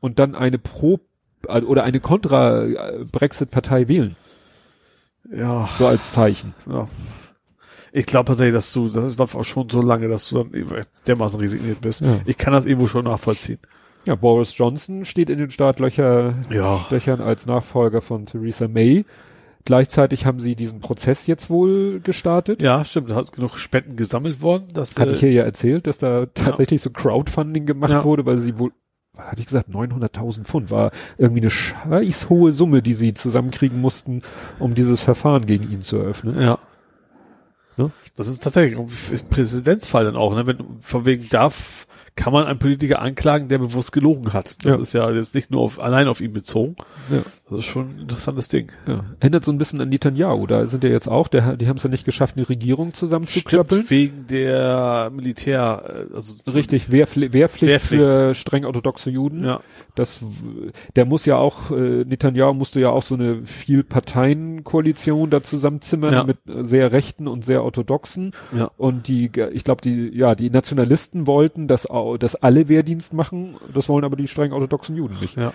Und 0.00 0.18
dann 0.18 0.34
eine 0.34 0.58
Pro- 0.58 1.00
oder 1.46 1.84
eine 1.84 2.00
Kontra-Brexit-Partei 2.00 3.88
wählen. 3.88 4.16
Ja. 5.30 5.68
So 5.78 5.86
als 5.86 6.12
Zeichen. 6.12 6.54
ja. 6.68 6.88
Ich 7.90 8.04
glaube 8.04 8.26
tatsächlich, 8.26 8.52
dass 8.54 8.70
du, 8.74 8.88
das 8.90 9.04
ist 9.06 9.18
auch 9.20 9.44
schon 9.44 9.70
so 9.70 9.80
lange, 9.80 10.08
dass 10.08 10.28
du 10.28 10.44
dann 10.44 10.84
dermaßen 11.06 11.40
resigniert 11.40 11.80
bist. 11.80 12.02
Ja. 12.02 12.20
Ich 12.26 12.36
kann 12.36 12.52
das 12.52 12.66
irgendwo 12.66 12.86
schon 12.86 13.06
nachvollziehen. 13.06 13.58
Ja, 14.08 14.14
Boris 14.14 14.56
Johnson 14.56 15.04
steht 15.04 15.28
in 15.28 15.36
den 15.36 15.50
Startlöcher, 15.50 16.32
Ja. 16.50 16.86
Als 17.18 17.44
Nachfolger 17.44 18.00
von 18.00 18.24
Theresa 18.24 18.66
May. 18.66 19.04
Gleichzeitig 19.66 20.24
haben 20.24 20.40
sie 20.40 20.56
diesen 20.56 20.80
Prozess 20.80 21.26
jetzt 21.26 21.50
wohl 21.50 22.00
gestartet. 22.00 22.62
Ja, 22.62 22.84
stimmt. 22.84 23.10
Da 23.10 23.16
hat 23.16 23.30
genug 23.32 23.58
Spenden 23.58 23.96
gesammelt 23.96 24.40
worden. 24.40 24.68
Dass, 24.72 24.96
Hatte 24.96 25.10
äh, 25.10 25.14
ich 25.14 25.20
hier 25.20 25.32
ja 25.32 25.42
erzählt, 25.42 25.86
dass 25.86 25.98
da 25.98 26.24
tatsächlich 26.24 26.80
so 26.80 26.88
Crowdfunding 26.88 27.66
gemacht 27.66 27.90
Ja. 27.90 28.02
wurde, 28.04 28.24
weil 28.24 28.38
sie 28.38 28.58
wohl, 28.58 28.72
hatte 29.14 29.40
ich 29.40 29.46
gesagt, 29.46 29.68
900.000 29.68 30.44
Pfund 30.44 30.70
war 30.70 30.90
irgendwie 31.18 31.42
eine 31.42 31.50
scheiß 31.50 32.30
hohe 32.30 32.52
Summe, 32.52 32.80
die 32.80 32.94
sie 32.94 33.12
zusammenkriegen 33.12 33.78
mussten, 33.78 34.22
um 34.58 34.72
dieses 34.72 35.02
Verfahren 35.02 35.44
gegen 35.44 35.70
ihn 35.70 35.82
zu 35.82 35.98
eröffnen. 35.98 36.40
Ja. 36.40 36.58
Ne? 37.76 37.90
Das 38.16 38.26
ist 38.26 38.42
tatsächlich 38.42 38.78
ein 38.78 38.88
Präzedenzfall 39.28 40.06
dann 40.06 40.16
auch, 40.16 40.34
ne? 40.34 40.46
Wenn 40.46 40.64
von 40.80 41.04
wegen 41.04 41.28
darf, 41.28 41.86
kann 42.18 42.32
man 42.32 42.46
einen 42.46 42.58
Politiker 42.58 43.00
anklagen, 43.00 43.48
der 43.48 43.58
bewusst 43.58 43.92
gelogen 43.92 44.32
hat. 44.32 44.64
Das 44.64 44.74
Ja. 44.74 44.80
ist 44.82 44.92
ja 44.92 45.10
jetzt 45.12 45.34
nicht 45.36 45.50
nur 45.52 45.60
auf, 45.62 45.80
allein 45.80 46.08
auf 46.08 46.20
ihn 46.20 46.32
bezogen. 46.32 46.74
Ja. 47.10 47.22
Das 47.50 47.60
ist 47.60 47.64
schon 47.66 47.96
ein 47.96 47.98
interessantes 48.00 48.48
Ding. 48.48 48.72
Ja. 48.86 49.04
Erinnert 49.20 49.44
so 49.44 49.50
ein 49.50 49.56
bisschen 49.56 49.80
an 49.80 49.88
Netanyahu. 49.88 50.46
Da 50.46 50.66
sind 50.66 50.84
ja 50.84 50.90
jetzt 50.90 51.08
auch, 51.08 51.28
der, 51.28 51.56
die 51.56 51.66
haben 51.66 51.78
es 51.78 51.82
ja 51.82 51.88
nicht 51.88 52.04
geschafft, 52.04 52.36
eine 52.36 52.46
Regierung 52.46 52.92
zusammenzuklappeln. 52.92 53.84
Stimmt, 53.86 53.90
wegen 53.90 54.26
der 54.26 55.10
Militär, 55.14 56.06
äh, 56.10 56.14
also 56.14 56.34
Richtig, 56.52 56.90
Wehrpflicht, 56.92 57.32
Wehrpflicht, 57.32 57.70
Wehrpflicht. 57.72 58.02
für 58.04 58.34
streng 58.34 58.66
orthodoxe 58.66 59.08
Juden. 59.10 59.44
Ja. 59.44 59.60
Das, 59.94 60.20
der 60.94 61.06
muss 61.06 61.24
ja 61.24 61.36
auch, 61.36 61.70
äh, 61.70 62.04
Netanyahu 62.04 62.52
musste 62.52 62.80
ja 62.80 62.90
auch 62.90 63.02
so 63.02 63.14
eine 63.14 63.46
Vielparteien-Koalition 63.46 65.30
da 65.30 65.42
zusammenzimmern 65.42 66.12
Ja. 66.12 66.24
mit 66.24 66.38
sehr 66.46 66.92
rechten 66.92 67.28
und 67.28 67.44
sehr 67.44 67.64
orthodoxen. 67.64 68.32
Ja. 68.52 68.70
Und 68.76 69.08
die, 69.08 69.30
ich 69.52 69.64
glaube, 69.64 69.80
die, 69.82 70.10
ja, 70.14 70.34
die 70.34 70.50
Nationalisten 70.50 71.26
wollten, 71.26 71.68
dass, 71.68 71.86
dass 72.18 72.34
alle 72.36 72.68
Wehrdienst 72.68 73.14
machen. 73.14 73.56
Das 73.72 73.88
wollen 73.88 74.04
aber 74.04 74.16
die 74.16 74.28
streng 74.28 74.52
orthodoxen 74.52 74.96
Juden 74.96 75.16
nicht. 75.20 75.36
Ja. 75.36 75.52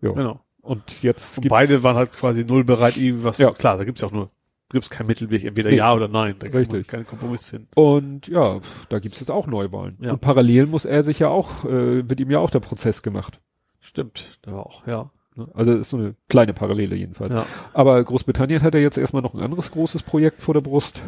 Ja. 0.00 0.12
Genau. 0.12 0.40
Und 0.68 1.02
jetzt 1.02 1.38
Und 1.38 1.48
beide 1.48 1.82
waren 1.82 1.96
halt 1.96 2.12
quasi 2.12 2.44
null 2.44 2.62
bereit, 2.64 2.96
ihm 2.96 3.24
was, 3.24 3.38
Ja. 3.38 3.50
klar, 3.52 3.78
da 3.78 3.84
gibt's 3.84 4.02
ja 4.02 4.08
auch 4.08 4.12
nur 4.12 4.30
gibt's 4.70 4.90
keinen 4.90 5.06
Mittelweg, 5.06 5.44
entweder 5.44 5.70
Nee. 5.70 5.76
ja 5.76 5.94
oder 5.94 6.08
nein. 6.08 6.34
Da 6.38 6.46
kann 6.48 6.52
man 6.52 6.58
Richtig. 6.60 6.88
keinen 6.88 7.06
Kompromiss 7.06 7.46
finden. 7.46 7.68
Und 7.74 8.28
ja, 8.28 8.60
da 8.90 8.98
gibt's 8.98 9.18
jetzt 9.18 9.30
auch 9.30 9.46
Neuwahlen. 9.46 9.96
Ja. 10.00 10.12
Und 10.12 10.20
parallel 10.20 10.66
muss 10.66 10.84
er 10.84 11.02
sich 11.02 11.20
ja 11.20 11.28
auch, 11.28 11.64
äh, 11.64 12.06
wird 12.06 12.20
ihm 12.20 12.30
ja 12.30 12.38
auch 12.38 12.50
der 12.50 12.60
Prozess 12.60 13.00
gemacht. 13.02 13.40
Stimmt, 13.80 14.38
da 14.42 14.52
war 14.52 14.66
auch, 14.66 14.86
ja. 14.86 15.10
Ne? 15.36 15.48
Also 15.54 15.70
das 15.72 15.80
ist 15.80 15.90
so 15.90 15.96
eine 15.96 16.14
kleine 16.28 16.52
Parallele 16.52 16.96
jedenfalls. 16.96 17.32
ja. 17.32 17.46
Aber 17.72 18.04
Großbritannien 18.04 18.60
hat 18.62 18.74
ja 18.74 18.80
jetzt 18.80 18.98
erstmal 18.98 19.22
noch 19.22 19.32
ein 19.32 19.40
anderes 19.40 19.70
großes 19.70 20.02
Projekt 20.02 20.42
vor 20.42 20.52
der 20.52 20.60
Brust. 20.60 21.02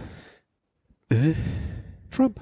Äh? 1.11 1.35
Trump 2.11 2.41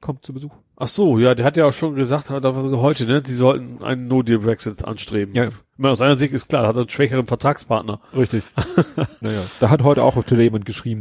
kommt 0.00 0.24
zu 0.24 0.32
Besuch. 0.32 0.54
Ach 0.80 0.86
so, 0.86 1.18
ja, 1.18 1.34
der 1.34 1.44
hat 1.44 1.56
ja 1.56 1.66
auch 1.66 1.72
schon 1.72 1.96
gesagt, 1.96 2.30
war 2.30 2.62
sogar 2.62 2.80
heute, 2.80 3.04
ne, 3.06 3.20
die 3.20 3.34
sollten 3.34 3.82
einen 3.82 4.06
No-Deal-Brexit 4.06 4.84
anstreben. 4.84 5.34
Ja. 5.34 5.48
Meine, 5.76 5.92
aus 5.92 5.98
seiner 5.98 6.14
Sicht 6.14 6.32
ist 6.32 6.48
klar, 6.48 6.68
hat 6.68 6.76
er 6.76 6.82
einen 6.82 6.88
schwächeren 6.88 7.26
Vertragspartner. 7.26 8.00
Richtig. 8.16 8.44
naja, 9.20 9.42
da 9.58 9.70
hat 9.70 9.82
heute 9.82 10.04
auch 10.04 10.14
auf 10.16 10.24
Twitter 10.24 10.42
jemand 10.42 10.66
geschrieben, 10.66 11.00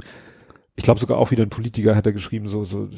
ich 0.75 0.83
glaube 0.83 0.99
sogar 0.99 1.19
auch 1.19 1.29
wieder 1.29 1.43
ein 1.43 1.51
Politiker 1.51 1.95
hat 1.95 2.07
er 2.07 2.13
geschrieben, 2.13 2.47
so, 2.47 2.63
so 2.63 2.89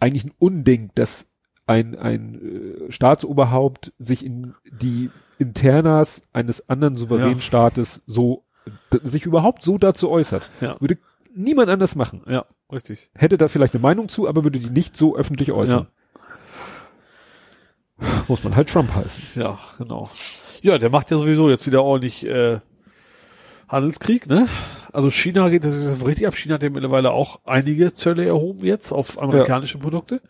eigentlich 0.00 0.24
ein 0.24 0.34
Unding, 0.40 0.90
dass 0.96 1.26
ein, 1.66 1.96
ein 1.96 2.88
äh, 2.88 2.92
Staatsoberhaupt 2.92 3.92
sich 4.00 4.26
in 4.26 4.54
die 4.72 5.10
Internas 5.38 6.22
eines 6.32 6.68
anderen 6.68 6.96
souveränen 6.96 7.34
Ja. 7.34 7.40
Staates 7.40 8.02
so 8.06 8.44
sich 9.02 9.26
überhaupt 9.26 9.62
so 9.62 9.78
dazu 9.78 10.10
äußert. 10.10 10.50
Ja. 10.60 10.76
Würde 10.80 10.98
niemand 11.34 11.68
anders 11.68 11.94
machen. 11.94 12.22
Ja, 12.28 12.44
richtig. 12.70 13.10
Hätte 13.14 13.38
da 13.38 13.48
vielleicht 13.48 13.74
eine 13.74 13.82
Meinung 13.82 14.08
zu, 14.08 14.28
aber 14.28 14.44
würde 14.44 14.58
die 14.58 14.70
nicht 14.70 14.96
so 14.96 15.16
öffentlich 15.16 15.52
äußern. 15.52 15.88
Muss 18.28 18.42
man 18.42 18.56
halt 18.56 18.68
Trump 18.68 18.94
heißen. 18.94 19.42
Ja, 19.42 19.58
genau. 19.78 20.10
Ja, 20.60 20.78
der 20.78 20.90
macht 20.90 21.10
ja 21.10 21.18
sowieso 21.18 21.50
jetzt 21.50 21.66
wieder 21.66 21.82
ordentlich 21.82 22.26
äh, 22.26 22.60
Handelskrieg, 23.68 24.26
ne? 24.26 24.48
Also 24.92 25.10
China 25.10 25.48
geht 25.48 25.64
das 25.64 25.74
ist 25.74 26.04
richtig 26.06 26.26
ab. 26.26 26.34
China 26.34 26.54
hat 26.54 26.62
ja 26.62 26.70
mittlerweile 26.70 27.12
auch 27.12 27.40
einige 27.44 27.94
Zölle 27.94 28.26
erhoben 28.26 28.64
jetzt 28.64 28.92
auf 28.92 29.20
amerikanische 29.20 29.78
Produkte. 29.78 30.20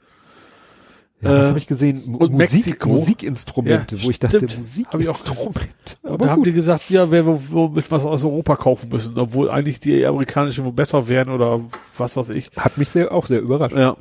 Ja, 1.23 1.31
was 1.39 1.45
Äh, 1.45 1.49
habe 1.51 1.59
ich 1.59 1.67
gesehen? 1.69 2.03
M- 2.05 2.15
und 2.17 2.33
Musik, 2.33 2.53
Mexiko. 2.53 2.89
Musikinstrumente, 2.91 3.97
Ja, 3.97 4.03
wo 4.05 4.11
ich 4.11 4.19
dachte, 4.19 4.37
stimmt. 4.39 4.53
Hab 4.53 4.59
Musikinstrumente. 4.59 5.69
Und 6.03 6.23
da 6.23 6.29
haben 6.31 6.43
die 6.43 6.53
gesagt, 6.53 6.91
ja, 6.91 7.11
wo- 7.11 7.41
womit 7.51 7.91
was 7.91 8.05
aus 8.05 8.25
Europa 8.25 8.57
kaufen 8.57 8.89
müssen, 8.91 9.17
obwohl 9.19 9.49
eigentlich 9.51 9.79
die 9.81 10.05
amerikanischen 10.05 10.65
wohl 10.65 10.73
besser 10.73 11.09
wären 11.09 11.31
oder 11.31 11.61
was 11.97 12.17
weiß 12.17 12.31
ich. 12.31 12.51
Hat 12.57 12.77
mich 12.77 12.89
sehr, 12.89 13.13
auch 13.13 13.27
sehr 13.27 13.41
überrascht. 13.41 13.77
Ja. 13.77 13.97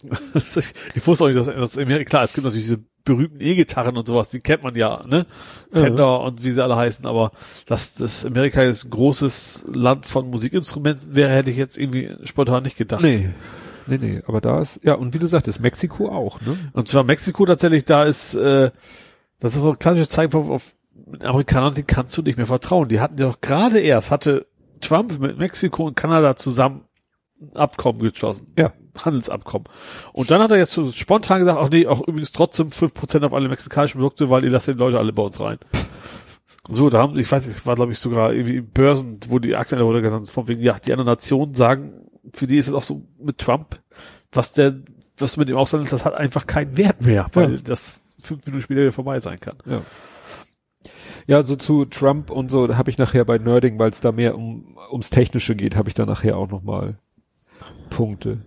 ich, 0.34 1.06
wusste 1.06 1.24
auch 1.24 1.28
nicht, 1.28 1.38
dass, 1.38 1.46
dass 1.46 1.76
Amerika, 1.78 2.08
klar, 2.10 2.24
es 2.24 2.32
gibt 2.32 2.44
natürlich 2.44 2.66
diese 2.66 2.84
berühmten 3.04 3.40
E-Gitarren 3.40 3.96
und 3.96 4.06
sowas, 4.06 4.28
die 4.28 4.38
kennt 4.38 4.62
man 4.62 4.74
ja, 4.76 5.02
ne? 5.08 5.26
Fender 5.72 6.20
und 6.20 6.44
wie 6.44 6.52
sie 6.52 6.62
alle 6.62 6.76
heißen, 6.76 7.04
aber 7.06 7.32
dass 7.66 7.94
das 7.94 8.24
Amerika 8.24 8.62
jetzt 8.62 8.84
ein 8.84 8.90
großes 8.90 9.66
Land 9.72 10.06
von 10.06 10.28
Musikinstrumenten 10.30 11.16
wäre, 11.16 11.30
hätte 11.30 11.50
ich 11.50 11.56
jetzt 11.56 11.78
irgendwie 11.78 12.10
spontan 12.24 12.62
nicht 12.62 12.76
gedacht. 12.76 13.02
Nee. 13.02 13.30
Nee, 13.88 13.98
nee, 13.98 14.22
aber 14.26 14.40
da 14.40 14.60
ist, 14.60 14.80
ja, 14.84 14.94
und 14.94 15.14
wie 15.14 15.18
du 15.18 15.26
sagtest, 15.26 15.60
Mexiko 15.60 16.08
auch, 16.08 16.40
ne? 16.42 16.56
Und 16.72 16.88
zwar 16.88 17.04
Mexiko 17.04 17.46
tatsächlich, 17.46 17.84
da 17.84 18.04
ist, 18.04 18.34
äh, 18.34 18.70
das 19.40 19.56
ist 19.56 19.62
so 19.62 19.70
ein 19.70 19.78
klassisches 19.78 20.08
Zeichen 20.08 20.34
auf, 20.34 20.50
auf 20.50 20.74
Amerikanern, 21.20 21.74
die 21.74 21.82
kannst 21.82 22.16
du 22.18 22.22
nicht 22.22 22.36
mehr 22.36 22.46
vertrauen. 22.46 22.88
Die 22.88 23.00
hatten 23.00 23.18
ja 23.18 23.26
doch 23.26 23.40
gerade 23.40 23.80
erst, 23.80 24.10
hatte 24.10 24.46
Trump 24.80 25.18
mit 25.18 25.38
Mexiko 25.38 25.84
und 25.86 25.96
Kanada 25.96 26.36
zusammen 26.36 26.84
ein 27.40 27.56
Abkommen 27.56 28.00
geschlossen. 28.00 28.52
Ja. 28.56 28.72
Handelsabkommen. 29.04 29.68
Und 30.12 30.30
dann 30.30 30.40
hat 30.40 30.50
er 30.50 30.56
jetzt 30.56 30.72
so 30.72 30.90
spontan 30.90 31.38
gesagt, 31.38 31.58
ach 31.60 31.70
nee, 31.70 31.86
auch 31.86 32.00
übrigens 32.00 32.32
trotzdem 32.32 32.68
5% 32.68 33.24
auf 33.24 33.32
alle 33.32 33.48
mexikanischen 33.48 34.00
Produkte, 34.00 34.28
weil 34.28 34.44
ihr 34.44 34.50
lasst 34.50 34.66
die 34.66 34.72
Leute 34.72 34.98
alle 34.98 35.12
bei 35.12 35.22
uns 35.22 35.40
rein. 35.40 35.58
So, 36.70 36.90
da 36.90 36.98
haben, 36.98 37.18
ich 37.18 37.32
weiß 37.32 37.46
nicht, 37.46 37.64
war 37.64 37.76
glaube 37.76 37.92
ich 37.92 37.98
sogar 37.98 38.34
irgendwie 38.34 38.60
Börsen, 38.60 39.20
wo 39.28 39.38
die 39.38 39.56
Aktien 39.56 39.78
gesandt 40.02 40.26
sind, 40.26 40.34
von 40.34 40.48
wegen, 40.48 40.60
ja, 40.60 40.76
die 40.78 40.92
anderen 40.92 41.06
Nationen 41.06 41.54
sagen, 41.54 42.07
für 42.34 42.46
die 42.46 42.56
ist 42.58 42.68
es 42.68 42.74
auch 42.74 42.82
so 42.82 43.06
mit 43.18 43.38
Trump, 43.38 43.80
was 44.32 44.52
der, 44.52 44.76
was 45.16 45.34
du 45.34 45.40
mit 45.40 45.48
dem 45.48 45.56
aushandelst, 45.56 45.92
das 45.92 46.04
hat 46.04 46.14
einfach 46.14 46.46
keinen 46.46 46.76
Wert 46.76 47.02
mehr, 47.04 47.26
weil 47.32 47.54
Ja. 47.56 47.60
das 47.62 48.04
fünf 48.20 48.44
Minuten 48.46 48.62
später 48.62 48.80
wieder 48.82 48.92
vorbei 48.92 49.18
sein 49.20 49.38
kann. 49.40 49.56
Ja. 49.66 49.82
Ja, 51.26 51.42
so 51.42 51.56
zu 51.56 51.84
Trump 51.84 52.30
und 52.30 52.50
so, 52.50 52.74
habe 52.76 52.88
ich 52.90 52.96
nachher 52.98 53.24
bei 53.24 53.36
Nerding, 53.38 53.78
weil 53.78 53.90
es 53.90 54.00
da 54.00 54.12
mehr 54.12 54.34
um 54.36 54.78
ums 54.90 55.10
Technische 55.10 55.54
geht, 55.54 55.76
habe 55.76 55.88
ich 55.88 55.94
da 55.94 56.06
nachher 56.06 56.36
auch 56.38 56.48
nochmal 56.48 56.98
Punkte. 57.90 58.38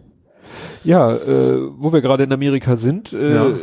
Ja, 0.84 1.16
äh, 1.16 1.60
wo 1.78 1.94
wir 1.94 2.02
gerade 2.02 2.24
in 2.24 2.34
Amerika 2.34 2.76
sind, 2.76 3.14
äh, 3.14 3.36
Ja. 3.36 3.54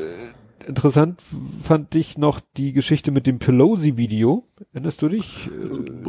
interessant 0.67 1.21
fand 1.63 1.95
ich 1.97 2.17
noch 2.17 2.41
die 2.57 2.73
Geschichte 2.73 3.11
mit 3.11 3.27
dem 3.27 3.39
Pelosi-Video. 3.41 4.45
Erinnerst 4.73 5.03
du 5.03 5.09
dich? 5.09 5.49
Äh, 5.49 6.09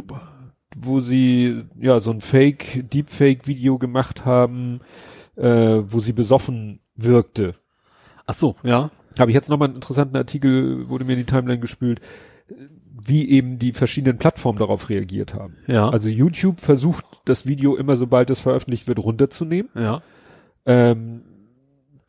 wo 0.76 1.00
sie 1.00 1.64
ja 1.78 2.00
so 2.00 2.10
ein 2.10 2.20
Fake, 2.20 2.88
Deepfake-Video 2.90 3.78
gemacht 3.78 4.24
haben, 4.24 4.80
äh, 5.36 5.82
wo 5.86 6.00
sie 6.00 6.12
besoffen 6.12 6.80
wirkte. 6.96 7.54
Ach 8.26 8.36
so, 8.36 8.56
ja. 8.62 8.90
Habe 9.18 9.30
ich 9.30 9.34
jetzt 9.34 9.48
nochmal 9.48 9.68
einen 9.68 9.76
interessanten 9.76 10.16
Artikel, 10.16 10.88
wurde 10.88 11.04
mir 11.04 11.12
in 11.12 11.18
die 11.18 11.24
Timeline 11.24 11.58
gespült, 11.58 12.00
wie 13.02 13.28
eben 13.28 13.58
die 13.58 13.72
verschiedenen 13.72 14.18
Plattformen 14.18 14.58
darauf 14.58 14.88
reagiert 14.88 15.34
haben. 15.34 15.56
Ja. 15.66 15.88
Also 15.88 16.08
YouTube 16.08 16.60
versucht, 16.60 17.04
das 17.24 17.46
Video 17.46 17.76
immer 17.76 17.96
sobald 17.96 18.30
es 18.30 18.40
veröffentlicht 18.40 18.86
wird, 18.86 18.98
runterzunehmen. 18.98 19.70
ja. 19.74 20.02
Ähm, 20.66 21.22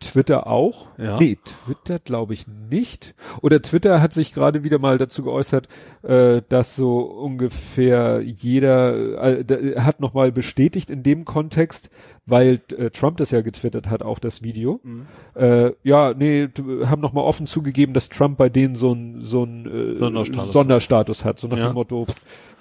Twitter 0.01 0.47
auch. 0.47 0.87
Ja. 0.97 1.17
Nee, 1.19 1.37
Twitter 1.65 1.99
glaube 1.99 2.33
ich 2.33 2.45
nicht. 2.47 3.13
Oder 3.41 3.61
Twitter 3.61 4.01
hat 4.01 4.11
sich 4.13 4.33
gerade 4.33 4.63
wieder 4.63 4.79
mal 4.79 4.97
dazu 4.97 5.23
geäußert, 5.23 5.67
äh, 6.03 6.41
dass 6.49 6.75
so 6.75 6.99
ungefähr 7.01 8.21
jeder 8.21 9.23
äh, 9.39 9.45
da- 9.45 9.83
hat 9.85 9.99
nochmal 9.99 10.31
bestätigt 10.31 10.89
in 10.89 11.03
dem 11.03 11.23
Kontext, 11.23 11.89
weil 12.25 12.59
äh, 12.77 12.89
Trump 12.89 13.17
das 13.17 13.31
ja 13.31 13.41
getwittert 13.41 13.89
hat, 13.89 14.03
auch 14.03 14.19
das 14.19 14.41
Video. 14.41 14.79
Mhm. 14.83 15.05
Äh, 15.35 15.71
ja, 15.83 16.13
nee, 16.13 16.47
d- 16.47 16.85
haben 16.87 17.01
nochmal 17.01 17.23
offen 17.23 17.45
zugegeben, 17.45 17.93
dass 17.93 18.09
Trump 18.09 18.37
bei 18.37 18.49
denen 18.49 18.75
so 18.75 18.93
ein 18.93 19.21
so 19.23 19.43
ein 19.43 19.65
äh, 19.93 19.95
Sonderstatus. 19.95 20.51
Sonderstatus 20.53 21.25
hat, 21.25 21.39
so 21.39 21.47
nach 21.47 21.57
Ja. 21.57 21.67
dem 21.69 21.75
Motto, 21.75 22.07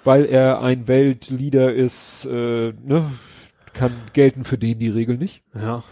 weil 0.03 0.25
er 0.25 0.61
ein 0.61 0.87
Weltleader 0.87 1.73
ist, 1.73 2.25
äh, 2.25 2.73
ne, 2.85 3.05
kann 3.73 3.91
gelten 4.13 4.43
für 4.43 4.57
den 4.57 4.79
die 4.79 4.89
Regel 4.89 5.17
nicht. 5.17 5.41
Ja. 5.55 5.83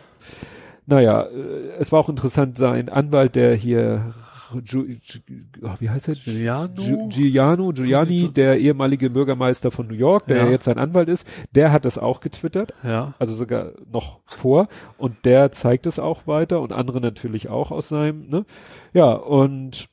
Naja, 0.89 1.23
äh, 1.23 1.69
es 1.77 1.91
war 1.91 1.99
auch 1.99 2.09
interessant, 2.09 2.57
sein 2.57 2.89
Anwalt, 2.89 3.35
der 3.35 3.53
hier, 3.55 4.11
ah, 4.51 5.75
wie 5.79 5.89
heißt 5.89 6.07
er? 6.07 6.15
Giuliano? 6.15 6.73
Giu- 6.73 7.09
Giuliano, 7.09 7.71
Giuliani, 7.71 8.29
der 8.33 8.57
ehemalige 8.59 9.11
Bürgermeister 9.11 9.69
von 9.69 9.87
New 9.87 9.93
York, 9.93 10.25
der 10.25 10.37
Ja. 10.45 10.49
jetzt 10.49 10.65
sein 10.65 10.79
Anwalt 10.79 11.07
ist, 11.07 11.27
der 11.53 11.71
hat 11.71 11.85
das 11.85 11.99
auch 11.99 12.21
getwittert, 12.21 12.73
Ja. 12.83 13.13
also 13.19 13.35
sogar 13.35 13.73
noch 13.91 14.21
vor, 14.25 14.67
und 14.97 15.25
der 15.25 15.51
zeigt 15.51 15.85
es 15.85 15.99
auch 15.99 16.25
weiter 16.25 16.59
und 16.61 16.73
andere 16.73 17.01
natürlich 17.01 17.49
auch 17.49 17.69
aus 17.69 17.89
seinem, 17.89 18.27
ne? 18.27 18.45
Ja, 18.93 19.11
und 19.13 19.89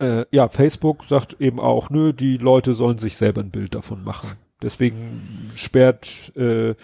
äh, 0.00 0.26
ja, 0.32 0.48
Facebook 0.48 1.04
sagt 1.04 1.40
eben 1.40 1.60
auch, 1.60 1.88
nö, 1.90 2.12
die 2.12 2.36
Leute 2.38 2.74
sollen 2.74 2.98
sich 2.98 3.16
selber 3.16 3.40
ein 3.40 3.50
Bild 3.50 3.74
davon 3.76 4.02
machen. 4.04 4.30
Deswegen 4.62 5.50
sperrt 5.54 6.34
äh, 6.34 6.74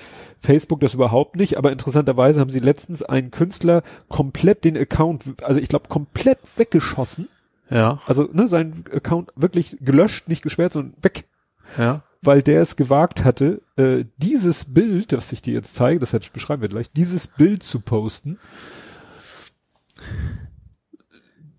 Facebook 0.41 0.81
das 0.81 0.93
überhaupt 0.93 1.37
nicht, 1.37 1.57
aber 1.57 1.73
interessanterweise 1.73 2.39
haben 2.41 2.51
sie 2.51 2.59
letztens 2.59 3.03
einen 3.03 3.31
Künstler 3.31 3.83
komplett 4.09 4.65
den 4.65 4.77
Account, 4.77 5.43
also 5.43 5.59
ich 5.59 5.69
glaube 5.69 5.89
komplett 5.89 6.39
weggeschossen, 6.57 7.29
Ja. 7.71 7.97
also 8.07 8.29
ne, 8.33 8.47
sein 8.47 8.85
Account 8.95 9.31
wirklich 9.37 9.79
gelöscht, 9.81 10.29
nicht 10.29 10.43
gesperrt, 10.43 10.75
sondern 10.75 10.95
weg, 11.03 11.25
Ja. 11.79 12.03
weil 12.21 12.43
der 12.43 12.61
es 12.61 12.77
gewagt 12.77 13.25
hatte, 13.25 13.63
äh, 13.77 14.05
dieses 14.19 14.67
Bild, 14.75 15.13
das 15.13 15.33
ich 15.33 15.41
dir 15.41 15.55
jetzt 15.55 15.73
zeige, 15.75 15.99
das 15.99 16.13
beschreiben 16.29 16.61
wir 16.61 16.69
gleich, 16.69 16.93
dieses 16.93 17.27
Bild 17.27 17.63
zu 17.63 17.81
posten. 17.81 18.39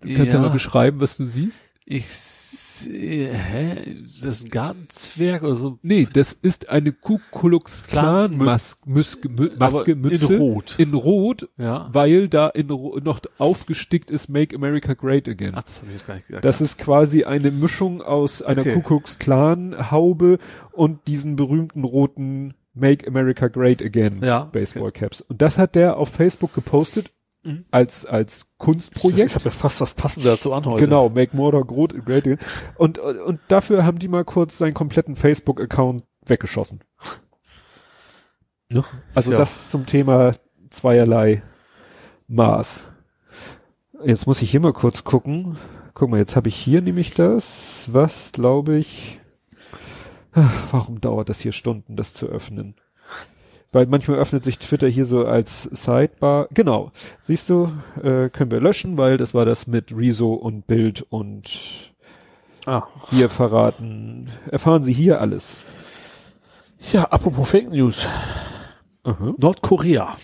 Du 0.00 0.14
kannst 0.14 0.32
ja, 0.32 0.38
mal 0.38 0.50
beschreiben, 0.50 1.00
was 1.00 1.16
du 1.16 1.24
siehst. 1.24 1.64
Ich 1.86 2.08
sehe, 2.08 3.28
hä? 3.30 3.78
Ist 4.04 4.24
das 4.24 4.44
ein 4.44 4.48
Gartenzwerg 4.48 5.42
oder 5.42 5.54
so? 5.54 5.78
Nee, 5.82 6.08
das 6.10 6.32
ist 6.32 6.70
eine 6.70 6.92
Ku 6.92 7.18
Klux 7.30 7.82
Klan 7.82 8.30
Klan- 8.32 8.44
Mas 8.46 8.80
Muske, 8.86 9.28
Mü 9.28 9.50
Maske, 9.58 9.78
Aber 9.80 9.88
in 9.88 10.00
Mütze. 10.00 10.38
Rot. 10.38 10.74
In 10.78 10.94
Rot, 10.94 11.48
Ja. 11.58 11.90
weil 11.92 12.28
da 12.28 12.48
in 12.48 12.68
noch 12.68 13.20
aufgestickt 13.36 14.10
ist 14.10 14.30
Make 14.30 14.56
America 14.56 14.94
Great 14.94 15.28
Again. 15.28 15.52
Ach, 15.54 15.62
das 15.62 15.76
habe 15.78 15.88
ich 15.88 15.94
jetzt 15.98 16.06
gar 16.06 16.14
nicht 16.14 16.26
gesagt. 16.28 16.44
Das 16.46 16.62
ist 16.62 16.78
quasi 16.78 17.24
eine 17.24 17.50
Mischung 17.50 18.00
aus 18.00 18.40
einer 18.40 18.62
Okay. 18.62 18.72
Ku 18.76 18.80
Klux 18.80 19.18
Klan 19.18 19.90
Haube 19.90 20.38
und 20.72 21.06
diesen 21.06 21.36
berühmten 21.36 21.84
roten 21.84 22.54
Make 22.72 23.06
America 23.06 23.48
Great 23.48 23.82
Again 23.82 24.20
Ja, 24.22 24.44
Baseball 24.44 24.90
Caps. 24.90 25.20
Und 25.20 25.42
das 25.42 25.58
hat 25.58 25.74
der 25.74 25.98
auf 25.98 26.08
Facebook 26.08 26.54
gepostet 26.54 27.10
Mhm. 27.44 27.64
als 27.70 28.06
als 28.06 28.46
Kunstprojekt. 28.58 29.30
ich 29.30 29.34
habe 29.34 29.44
ja 29.44 29.50
fast 29.50 29.80
das 29.80 29.94
Passende 29.94 30.28
dazu 30.30 30.52
an 30.52 30.64
heute. 30.64 30.84
Genau, 30.84 31.08
Make 31.08 31.36
Murder 31.36 31.62
Great. 31.64 32.38
Und, 32.76 32.98
und 32.98 33.40
dafür 33.48 33.84
haben 33.84 33.98
die 33.98 34.08
mal 34.08 34.24
kurz 34.24 34.58
seinen 34.58 34.74
kompletten 34.74 35.14
Facebook-Account 35.16 36.02
weggeschossen. 36.26 36.80
Ja. 38.70 38.82
Also 39.14 39.32
Ja. 39.32 39.38
das 39.38 39.70
zum 39.70 39.86
Thema 39.86 40.34
zweierlei 40.70 41.42
Maß. 42.26 42.86
Jetzt 44.04 44.26
muss 44.26 44.42
ich 44.42 44.50
hier 44.50 44.60
mal 44.60 44.72
kurz 44.72 45.04
gucken. 45.04 45.58
Guck 45.92 46.10
mal, 46.10 46.18
jetzt 46.18 46.34
habe 46.34 46.48
ich 46.48 46.56
hier 46.56 46.80
nämlich 46.80 47.14
das, 47.14 47.88
was 47.92 48.32
glaube 48.32 48.76
ich 48.76 49.20
warum 50.70 51.00
dauert 51.00 51.28
das 51.28 51.40
hier 51.40 51.52
Stunden, 51.52 51.96
das 51.96 52.14
zu 52.14 52.26
öffnen? 52.26 52.74
Weil 53.74 53.86
manchmal 53.86 54.18
öffnet 54.18 54.44
sich 54.44 54.58
Twitter 54.60 54.86
hier 54.86 55.04
so 55.04 55.26
als 55.26 55.64
Sidebar. 55.64 56.46
Genau. 56.54 56.92
Siehst 57.22 57.50
du, 57.50 57.72
äh, 58.00 58.28
können 58.30 58.52
wir 58.52 58.60
löschen, 58.60 58.96
weil 58.96 59.16
das 59.16 59.34
war 59.34 59.44
das 59.44 59.66
mit 59.66 59.90
Rezo 59.94 60.32
und 60.32 60.66
Bild 60.68 61.04
und 61.10 61.92
Ah. 62.66 62.84
wir 63.10 63.28
verraten. 63.28 64.30
Erfahren 64.50 64.84
Sie 64.84 64.92
hier 64.92 65.20
alles. 65.20 65.62
Ja, 66.92 67.04
apropos 67.04 67.50
Fake 67.50 67.68
News. 67.70 68.06
Aha. 69.02 69.34
Nordkorea. 69.38 70.14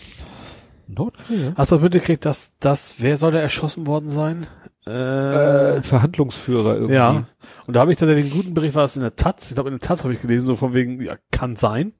Nordkorea? 0.87 1.53
Hast 1.55 1.71
du 1.71 1.75
das 1.75 1.83
mitgekriegt, 1.83 2.23
dass 2.25 2.53
das, 2.61 2.95
wer 2.99 3.17
soll 3.17 3.33
da 3.33 3.39
erschossen 3.39 3.85
worden 3.85 4.11
sein? 4.11 4.47
Äh, 4.85 5.81
Verhandlungsführer 5.83 6.75
irgendwie. 6.75 6.93
Ja. 6.95 7.25
Und 7.67 7.75
da 7.75 7.81
habe 7.81 7.91
ich 7.91 7.99
tatsächlich 7.99 8.31
einen 8.31 8.41
guten 8.41 8.53
Bericht, 8.53 8.75
war 8.75 8.85
es 8.85 8.95
in 8.95 9.01
der 9.01 9.15
Taz. 9.15 9.49
Ich 9.49 9.55
glaube, 9.55 9.69
in 9.69 9.75
der 9.77 9.87
Taz 9.87 10.03
habe 10.03 10.13
ich 10.13 10.21
gelesen, 10.21 10.45
so 10.47 10.55
von 10.55 10.73
wegen, 10.73 11.01
ja, 11.03 11.15
kann 11.31 11.55
sein. 11.57 11.93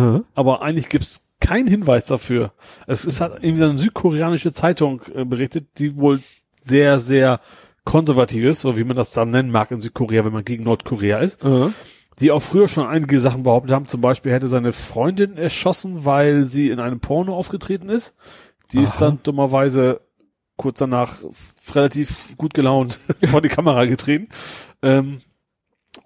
Aha. 0.00 0.24
Aber 0.34 0.62
eigentlich 0.62 0.88
gibt's 0.88 1.26
keinen 1.40 1.68
Hinweis 1.68 2.04
dafür. 2.04 2.52
Es 2.86 3.04
ist 3.04 3.20
halt 3.20 3.42
irgendwie 3.42 3.64
eine 3.64 3.78
südkoreanische 3.78 4.52
Zeitung 4.52 5.02
äh, 5.14 5.24
berichtet, 5.24 5.78
die 5.78 5.96
wohl 5.96 6.20
sehr, 6.60 7.00
sehr 7.00 7.40
konservativ 7.84 8.44
ist, 8.44 8.60
so 8.60 8.78
wie 8.78 8.84
man 8.84 8.96
das 8.96 9.12
dann 9.12 9.30
nennen 9.30 9.50
mag 9.50 9.70
in 9.70 9.80
Südkorea, 9.80 10.24
wenn 10.24 10.32
man 10.32 10.44
gegen 10.44 10.64
Nordkorea 10.64 11.18
ist. 11.18 11.44
Aha. 11.44 11.72
Die 12.18 12.30
auch 12.30 12.42
früher 12.42 12.68
schon 12.68 12.86
einige 12.86 13.20
Sachen 13.20 13.42
behauptet 13.42 13.72
haben. 13.72 13.86
Zum 13.88 14.00
Beispiel 14.00 14.32
hätte 14.32 14.46
seine 14.46 14.72
Freundin 14.72 15.38
erschossen, 15.38 16.04
weil 16.04 16.46
sie 16.46 16.68
in 16.68 16.78
einem 16.78 17.00
Porno 17.00 17.34
aufgetreten 17.34 17.88
ist. 17.88 18.16
Die 18.72 18.82
ist 18.82 18.96
Aha. 18.96 19.06
dann 19.06 19.20
dummerweise 19.22 20.02
kurz 20.56 20.78
danach 20.78 21.18
relativ 21.74 22.36
gut 22.36 22.52
gelaunt 22.52 23.00
vor 23.30 23.40
die 23.40 23.48
Kamera 23.48 23.86
getreten. 23.86 24.28
Ähm, 24.82 25.20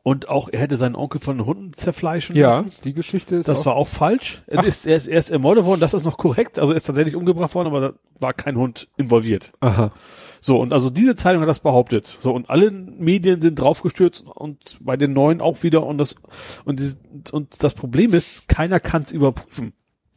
und 0.02 0.28
auch 0.28 0.48
er 0.51 0.61
hätte 0.61 0.77
seinen 0.77 0.97
Onkel 0.97 1.20
von 1.20 1.36
den 1.39 1.47
Hunden 1.47 1.73
zerfleischen 1.74 2.36
Ja, 2.36 2.59
lassen. 2.59 2.73
die 2.85 2.94
Geschichte 2.94 3.36
ist 3.36 3.48
Das 3.48 3.61
auch, 3.62 3.66
war 3.66 3.77
auch 3.77 3.89
falsch. 3.89 4.43
Er 4.47 4.65
ist, 4.65 4.86
er 4.86 4.97
ist 4.97 5.09
erst 5.09 5.31
ermordet 5.31 5.65
worden, 5.65 5.81
das 5.81 5.93
ist 5.94 6.05
noch 6.05 6.16
korrekt. 6.16 6.59
Also 6.59 6.73
er 6.73 6.77
ist 6.77 6.85
tatsächlich 6.85 7.16
umgebracht 7.16 7.55
worden, 7.55 7.69
aber 7.69 7.81
da 7.81 7.93
war 8.20 8.32
kein 8.32 8.56
Hund 8.56 8.89
involviert. 8.97 9.52
aha. 9.61 9.93
So, 10.40 10.61
und 10.61 10.74
also 10.74 10.90
diese 10.90 11.16
Zeitung 11.16 11.40
hat 11.40 11.48
das 11.48 11.61
behauptet. 11.61 12.19
So, 12.20 12.31
und 12.35 12.51
alle 12.51 12.70
Medien 12.70 13.40
sind 13.40 13.59
draufgestürzt 13.59 14.27
und 14.27 14.77
bei 14.81 14.98
den 14.98 15.15
neuen 15.15 15.40
auch 15.40 15.62
wieder 15.62 15.86
und 15.86 15.97
das, 15.97 16.16
und, 16.66 16.81
dieses, 16.81 16.98
und 17.32 17.62
das 17.65 17.73
Problem 17.73 18.12
ist, 18.12 18.47
keiner 18.47 18.78
kann 18.78 19.01
es 19.02 19.11
überprüfen. 19.12 19.73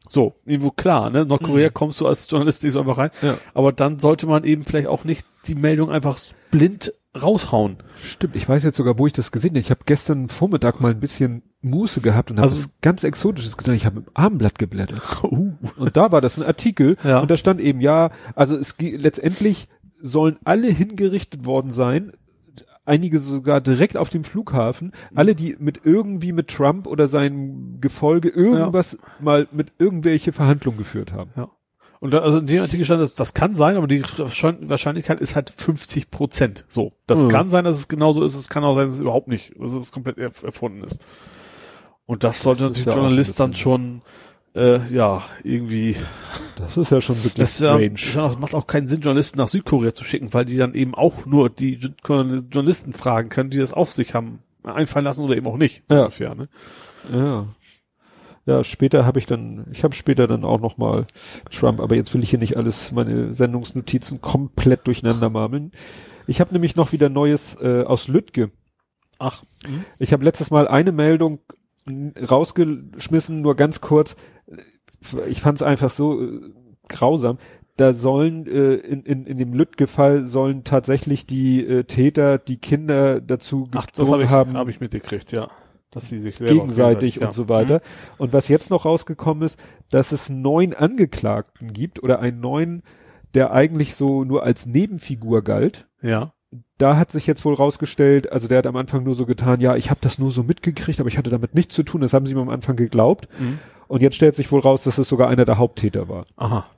So, 0.10 0.34
irgendwo 0.46 0.72
klar, 0.72 1.10
ne? 1.10 1.26
Nordkorea 1.26 1.70
kommst 1.70 2.02
du 2.02 2.08
als 2.08 2.30
Journalist 2.30 2.62
nicht 2.66 2.74
so 2.74 2.80
einfach 2.82 2.98
rein. 2.98 3.12
Ja. 3.22 3.38
Aber 3.54 3.72
dann 3.72 4.00
sollte 4.00 4.28
man 4.28 4.44
eben 4.44 4.64
vielleicht 4.64 4.88
auch 4.88 5.06
nicht 5.06 5.26
die 5.48 5.56
Meldung 5.56 5.90
einfach 5.92 6.18
blind 6.52 6.94
raushauen. 7.18 7.78
Stimmt, 8.04 8.36
ich 8.36 8.48
weiß 8.48 8.64
jetzt 8.64 8.78
sogar, 8.78 8.98
wo 9.00 9.08
ich 9.08 9.14
das 9.14 9.32
gesehen 9.32 9.52
habe. 9.52 9.60
Ich 9.60 9.70
habe 9.72 9.82
gestern 9.86 10.30
Vormittag 10.30 10.80
mal 10.80 10.92
ein 10.92 11.00
bisschen 11.00 11.44
Muße 11.62 12.02
gehabt 12.02 12.32
und 12.32 12.38
habe 12.38 12.48
Also- 12.50 12.58
was 12.66 12.70
ganz 12.82 13.04
Exotisches 13.04 13.58
getan. 13.58 13.76
Ich 13.76 13.86
habe 13.86 14.00
im 14.00 14.06
Abendblatt 14.14 14.60
geblättert. 14.60 15.02
Uh. 15.24 15.54
Und 15.78 15.98
da 15.98 16.12
war 16.12 16.22
das 16.22 16.38
ein 16.38 16.44
Artikel 16.46 16.98
Ja. 17.04 17.20
und 17.20 17.30
da 17.32 17.38
stand 17.38 17.60
eben, 17.60 17.82
ja, 17.82 18.12
also 18.36 18.56
es 18.56 18.76
letztendlich 18.80 19.68
sollen 20.02 20.38
alle 20.44 20.68
hingerichtet 20.70 21.46
worden 21.46 21.72
sein, 21.72 22.12
einige 22.86 23.20
sogar 23.20 23.60
direkt 23.62 23.98
auf 23.98 24.10
dem 24.10 24.24
Flughafen, 24.24 24.94
alle, 25.14 25.36
die 25.36 25.58
mit 25.60 25.82
irgendwie 25.84 26.32
mit 26.32 26.48
Trump 26.48 26.88
oder 26.88 27.08
seinem 27.08 27.82
Gefolge 27.82 28.30
irgendwas 28.30 28.98
mal 29.20 29.48
mit 29.52 29.74
irgendwelche 29.78 30.32
Verhandlungen 30.32 30.78
geführt 30.78 31.12
haben. 31.12 31.32
Ja. 31.36 31.50
Und 32.00 32.14
da, 32.14 32.20
also 32.20 32.38
in 32.40 32.46
dem 32.48 32.62
Artikel 32.62 32.86
stand, 32.86 33.02
das, 33.02 33.14
das 33.16 33.34
kann 33.34 33.56
sein, 33.56 33.76
aber 33.76 33.88
die 33.88 34.04
Wahrschein- 34.04 34.70
Wahrscheinlichkeit 34.70 35.20
ist 35.20 35.36
halt 35.36 35.50
50 35.56 36.12
Prozent. 36.12 36.66
So. 36.68 36.94
Das 37.08 37.24
Mhm. 37.24 37.30
kann 37.30 37.50
sein, 37.50 37.64
dass 37.64 37.78
es 37.78 37.88
genauso 37.88 38.24
ist. 38.24 38.36
Es 38.36 38.50
kann 38.50 38.64
auch 38.64 38.76
sein, 38.76 38.86
dass 38.86 38.94
es 38.96 39.00
überhaupt 39.00 39.28
nicht, 39.28 39.54
dass 39.60 39.72
es 39.74 39.92
komplett 39.92 40.18
erf 40.18 40.44
erfunden 40.44 40.84
ist. 40.84 40.98
Und 42.06 42.24
das 42.24 42.42
sollte 42.44 42.62
Das 42.64 42.70
natürlich 42.70 42.86
ja 42.94 43.02
Journalist 43.02 43.40
dann 43.40 43.54
schon, 43.56 44.02
äh, 44.56 44.80
ja, 44.94 45.24
irgendwie, 45.44 45.96
Das 46.58 46.78
ist 46.78 46.92
ja 46.92 47.02
schon 47.02 47.16
wirklich 47.18 47.34
das, 47.34 47.60
ja, 47.60 47.74
strange. 47.74 47.98
schon 47.98 48.24
auch, 48.24 48.40
macht 48.40 48.54
auch 48.54 48.68
keinen 48.68 48.88
Sinn, 48.88 49.02
Journalisten 49.02 49.38
nach 49.40 49.48
Südkorea 49.48 49.94
zu 49.94 50.04
schicken, 50.04 50.34
weil 50.34 50.46
die 50.46 50.58
dann 50.58 50.74
eben 50.76 50.94
auch 50.96 51.26
nur 51.26 51.50
die 51.50 51.80
Journalisten 52.06 52.94
fragen 52.94 53.30
können, 53.30 53.50
die 53.50 53.58
das 53.58 53.74
auf 53.74 53.92
sich 53.92 54.14
haben 54.14 54.40
einfallen 54.64 55.06
lassen 55.06 55.22
oder 55.22 55.36
eben 55.36 55.48
auch 55.48 55.58
nicht. 55.58 55.84
so 55.90 55.96
Ja. 55.96 56.02
Ungefähr, 56.04 56.36
ne? 56.36 56.48
Ja. 57.14 57.48
Ja, 58.48 58.64
später 58.64 59.06
habe 59.06 59.20
ich 59.20 59.26
dann, 59.26 59.66
ich 59.72 59.84
habe 59.84 59.94
später 59.94 60.26
dann 60.26 60.46
auch 60.46 60.62
noch 60.62 60.78
mal 60.78 61.06
Trump, 61.52 61.82
aber 61.82 61.96
jetzt 61.96 62.14
will 62.14 62.24
ich 62.24 62.30
hier 62.30 62.40
nicht 62.40 62.56
alles, 62.56 62.94
meine 62.94 63.34
Sendungsnotizen 63.34 64.22
komplett 64.22 64.88
durcheinander 64.88 65.30
marmeln. 65.30 65.74
Ich 66.28 66.40
habe 66.40 66.54
nämlich 66.54 66.78
noch 66.78 66.94
wieder 66.94 67.10
Neues 67.10 67.58
äh, 67.60 67.84
aus 67.84 68.08
Lüttge. 68.08 68.52
Ach, 69.20 69.44
mhm. 69.68 69.84
Ich 70.00 70.14
habe 70.14 70.24
letztes 70.24 70.50
Mal 70.50 70.66
eine 70.66 70.94
Meldung 70.94 71.40
rausgeschmissen, 71.90 73.42
nur 73.42 73.56
ganz 73.56 73.82
kurz. 73.82 74.16
Ich 75.28 75.42
fand 75.42 75.58
es 75.58 75.64
einfach 75.64 75.92
so 75.92 76.22
äh, 76.22 76.40
grausam. 76.88 77.40
Da 77.76 77.94
sollen 77.94 78.48
äh, 78.48 78.76
in, 78.76 79.04
in, 79.04 79.26
in 79.26 79.38
dem 79.38 79.54
Lüttge-Fall 79.54 80.26
sollen 80.26 80.64
tatsächlich 80.64 81.28
die 81.28 81.66
äh, 81.66 81.84
Täter 81.84 82.38
die 82.38 82.58
Kinder 82.58 83.20
dazu 83.20 83.68
Ach, 83.72 83.86
das 83.86 83.88
gezwungen 83.88 84.30
haben, 84.30 84.56
hab 84.56 84.70
ich 84.70 84.80
mitgekriegt, 84.80 85.34
ja. 85.34 85.50
Dass 85.92 86.10
sie 86.10 86.20
sich 86.20 86.38
gegenseitig 86.38 87.16
ja. 87.16 87.28
und 87.28 87.34
so 87.34 87.48
weiter. 87.50 87.82
Und 88.18 88.34
was 88.34 88.50
jetzt 88.50 88.70
noch 88.70 88.86
rausgekommen 88.86 89.44
ist, 89.44 89.58
dass 89.90 90.12
es 90.12 90.30
neun 90.30 90.74
Angeklagten 90.74 91.72
gibt 91.72 92.04
oder 92.04 92.20
einen 92.20 92.40
neuen, 92.42 92.84
der 93.34 93.52
eigentlich 93.52 93.96
so 93.96 94.24
nur 94.24 94.44
als 94.44 94.66
Nebenfigur 94.66 95.44
galt. 95.44 95.88
Ja. 96.02 96.34
Da 96.78 96.98
hat 96.98 97.12
sich 97.12 97.26
jetzt 97.28 97.44
wohl 97.46 97.54
rausgestellt, 97.54 98.32
also 98.32 98.48
der 98.48 98.60
hat 98.60 98.68
am 98.68 98.76
Anfang 98.76 99.04
nur 99.04 99.16
so 99.16 99.26
getan, 99.26 99.60
ja, 99.60 99.76
ich 99.76 99.90
habe 99.90 100.00
das 100.02 100.20
nur 100.20 100.32
so 100.32 100.44
mitgekriegt, 100.44 101.00
aber 101.00 101.08
ich 101.08 101.18
hatte 101.18 101.30
damit 101.30 101.56
nichts 101.56 101.74
zu 101.74 101.84
tun. 101.84 102.02
Das 102.02 102.14
haben 102.14 102.26
sie 102.26 102.34
ihm 102.34 102.40
am 102.40 102.50
Anfang 102.50 102.76
geglaubt. 102.76 103.28
Mhm. 103.40 103.60
Und 103.88 104.02
jetzt 104.02 104.16
stellt 104.16 104.36
sich 104.36 104.52
wohl 104.52 104.60
raus, 104.60 104.84
dass 104.84 104.98
es 104.98 105.08
sogar 105.08 105.30
einer 105.30 105.46
der 105.46 105.58
Haupttäter 105.58 106.10
war. 106.10 106.26
Aha. 106.36 106.70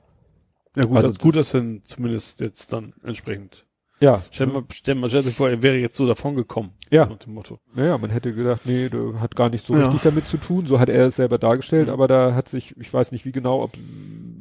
Ja 0.76 0.84
gut, 0.84 0.96
Also 0.96 1.08
also 1.08 1.20
gut, 1.20 1.36
das- 1.36 1.50
dass 1.50 1.62
wir 1.62 1.82
zumindest 1.82 2.40
jetzt 2.40 2.72
dann 2.72 2.94
entsprechend. 3.02 3.66
Ja, 4.02 4.22
Stell 4.30 4.46
mal, 4.46 4.62
stell 4.72 4.94
mal, 4.94 5.08
stell 5.10 5.22
dir 5.22 5.30
vor, 5.30 5.50
er 5.50 5.62
wäre 5.62 5.76
jetzt 5.76 5.94
so 5.94 6.06
davon 6.06 6.34
gekommen. 6.34 6.70
Ja. 6.90 7.04
Nach 7.06 7.18
dem 7.18 7.34
Motto. 7.34 7.58
naja, 7.74 7.98
man 7.98 8.08
hätte 8.10 8.32
gedacht, 8.32 8.62
nee, 8.64 8.88
der 8.88 9.20
hat 9.20 9.36
gar 9.36 9.50
nicht 9.50 9.64
so 9.66 9.74
Ja. 9.74 9.80
richtig 9.84 10.00
damit 10.02 10.26
zu 10.26 10.38
tun. 10.38 10.64
So 10.66 10.80
hat 10.80 10.88
er 10.88 11.06
es 11.06 11.16
selber 11.16 11.36
dargestellt, 11.38 11.88
Mhm. 11.88 11.92
aber 11.92 12.08
da 12.08 12.34
hat 12.34 12.48
sich, 12.48 12.74
ich 12.78 12.92
weiß 12.92 13.12
nicht 13.12 13.26
wie 13.26 13.32
genau, 13.32 13.62
ob, 13.62 13.72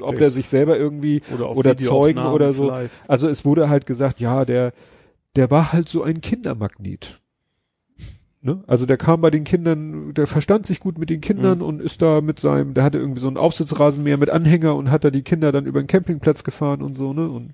ob 0.02 0.12
Der 0.12 0.20
der 0.20 0.30
sich 0.32 0.48
selber 0.48 0.78
irgendwie 0.78 1.22
Oder, 1.36 1.56
Oder 1.56 1.76
Zeugen 1.76 2.26
oder 2.26 2.54
so. 2.54 2.68
vielleicht. 2.68 2.94
Also 3.10 3.28
es 3.28 3.44
wurde 3.44 3.68
halt 3.70 3.86
gesagt, 3.86 4.22
ja, 4.22 4.46
der, 4.46 4.72
der 5.36 5.52
war 5.52 5.74
halt 5.74 5.90
so 5.90 6.04
ein 6.04 6.22
Kindermagnet. 6.22 7.20
Ne? 8.42 8.64
Also 8.68 8.86
der 8.86 8.96
kam 8.96 9.20
bei 9.20 9.30
den 9.32 9.44
Kindern, 9.44 10.14
der 10.14 10.26
verstand 10.26 10.66
sich 10.66 10.80
gut 10.80 10.98
mit 10.98 11.10
den 11.10 11.20
Kindern 11.20 11.58
Mhm. 11.58 11.64
und 11.66 11.82
ist 11.82 12.02
da 12.02 12.22
mit 12.22 12.40
seinem, 12.40 12.74
der 12.74 12.86
hatte 12.86 12.98
irgendwie 12.98 13.20
so 13.20 13.28
einen 13.28 13.36
Aufsitzrasenmäher 13.36 14.16
mit 14.18 14.30
Anhänger 14.30 14.76
und 14.78 14.90
hat 14.90 15.04
da 15.04 15.12
die 15.12 15.24
Kinder 15.24 15.52
dann 15.52 15.66
über 15.66 15.82
den 15.84 15.88
Campingplatz 15.88 16.46
gefahren 16.46 16.82
und 16.82 16.96
so, 16.96 17.12
ne? 17.12 17.30
Und 17.30 17.54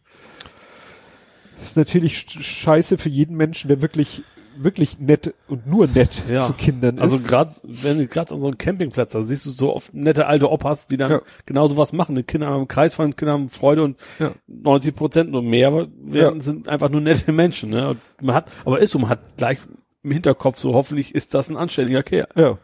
ist 1.61 1.77
natürlich 1.77 2.13
sch- 2.17 2.41
scheiße 2.41 2.97
für 2.97 3.09
jeden 3.09 3.35
Menschen, 3.37 3.67
der 3.67 3.81
wirklich, 3.81 4.23
wirklich 4.57 4.99
nett 4.99 5.33
und 5.47 5.67
nur 5.67 5.87
nett 5.87 6.23
Ja. 6.29 6.47
zu 6.47 6.53
Kindern 6.53 6.99
Also 6.99 7.17
ist. 7.17 7.27
gerade, 7.27 7.51
wenn 7.63 7.97
du 7.97 8.07
gerade 8.07 8.33
an 8.33 8.39
so 8.39 8.47
einem 8.47 8.57
Campingplatz, 8.57 9.11
da 9.13 9.21
siehst 9.21 9.45
du 9.45 9.49
so 9.49 9.75
oft 9.75 9.93
nette 9.93 10.27
alte 10.27 10.49
Opas, 10.51 10.87
die 10.87 10.97
dann 10.97 11.11
Ja. 11.11 11.21
genau 11.45 11.67
sowas 11.67 11.91
machen. 11.93 12.15
Die 12.15 12.23
Kinder 12.23 12.47
haben 12.47 12.67
Kreis 12.67 12.93
von 12.95 13.15
Kinder 13.15 13.33
haben 13.33 13.49
Freude 13.49 13.83
und 13.83 13.97
Ja. 14.19 14.31
90 14.47 14.95
Prozent 14.95 15.35
und 15.35 15.45
mehr 15.47 15.87
werden, 15.97 16.39
sind 16.41 16.67
einfach 16.69 16.89
nur 16.89 17.01
nette 17.01 17.31
Menschen. 17.31 17.69
Ne? 17.71 17.89
Und 17.89 17.99
man 18.21 18.35
hat, 18.35 18.49
aber 18.63 18.79
ist 18.79 18.91
so, 18.91 18.99
man 18.99 19.09
hat 19.09 19.37
gleich 19.37 19.57
im 20.03 20.11
Hinterkopf 20.11 20.57
so, 20.59 20.73
hoffentlich 20.73 21.15
ist 21.15 21.33
das 21.33 21.49
ein 21.49 21.57
anständiger 21.57 22.03
Kerl. 22.03 22.27
Ja. 22.35 22.57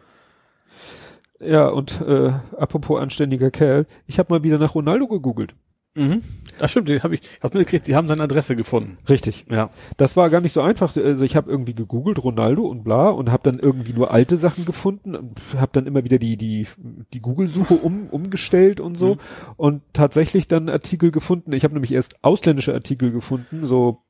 Ja, 1.43 1.67
und 1.69 1.99
äh, 2.01 2.31
apropos 2.55 2.99
anständiger 3.01 3.49
Kerl, 3.49 3.87
ich 4.05 4.19
habe 4.19 4.31
mal 4.31 4.43
wieder 4.43 4.59
nach 4.59 4.75
Ronaldo 4.75 5.07
gegoogelt. 5.07 5.55
Mhm. 5.95 6.21
Das 6.57 6.71
stimmt, 6.71 6.89
den 6.89 7.01
habe 7.03 7.15
ich, 7.15 7.21
hab 7.41 7.53
mitgekriegt, 7.53 7.85
sie 7.85 7.95
haben 7.95 8.07
seine 8.07 8.23
Adresse 8.23 8.55
gefunden. 8.55 8.97
Richtig. 9.09 9.45
Ja. 9.49 9.71
Das 9.97 10.15
war 10.15 10.29
gar 10.29 10.39
nicht 10.39 10.53
so 10.53 10.61
einfach. 10.61 10.95
Also 10.95 11.25
ich 11.25 11.35
habe 11.35 11.49
irgendwie 11.51 11.73
gegoogelt 11.73 12.23
Ronaldo 12.23 12.63
und 12.63 12.83
bla 12.83 13.09
und 13.09 13.31
habe 13.31 13.43
dann 13.51 13.59
irgendwie 13.59 13.93
nur 13.93 14.11
alte 14.11 14.37
Sachen 14.37 14.65
gefunden 14.65 15.15
und 15.15 15.39
habe 15.57 15.71
dann 15.73 15.87
immer 15.87 16.03
wieder 16.03 16.17
die 16.19 16.37
die 16.37 16.67
die 17.13 17.19
Google-Suche 17.19 17.73
um, 17.73 18.07
umgestellt 18.09 18.79
und 18.79 18.95
so 18.97 19.15
Mhm. 19.15 19.19
und 19.57 19.81
tatsächlich 19.93 20.47
dann 20.47 20.69
Artikel 20.69 21.11
gefunden. 21.11 21.51
Ich 21.53 21.63
habe 21.63 21.73
nämlich 21.73 21.91
erst 21.91 22.23
ausländische 22.23 22.73
Artikel 22.73 23.11
gefunden, 23.11 23.65
so 23.65 24.03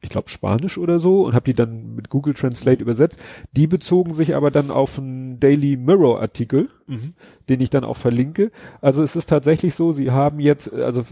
ich 0.00 0.10
glaube 0.10 0.28
Spanisch 0.28 0.78
oder 0.78 0.98
so 0.98 1.26
und 1.26 1.34
habe 1.34 1.44
die 1.44 1.54
dann 1.54 1.94
mit 1.94 2.08
Google 2.08 2.34
Translate 2.34 2.80
übersetzt. 2.80 3.18
Die 3.52 3.66
bezogen 3.66 4.12
sich 4.12 4.36
aber 4.36 4.50
dann 4.50 4.70
auf 4.70 4.98
einen 4.98 5.40
Daily 5.40 5.76
Mirror 5.76 6.20
Artikel, 6.20 6.68
Mhm. 6.86 7.14
den 7.48 7.60
ich 7.60 7.70
dann 7.70 7.84
auch 7.84 7.96
verlinke. 7.96 8.50
Also 8.80 9.02
es 9.02 9.16
ist 9.16 9.28
tatsächlich 9.28 9.74
so, 9.74 9.92
sie 9.92 10.10
haben 10.10 10.38
jetzt, 10.40 10.72
also 10.72 11.02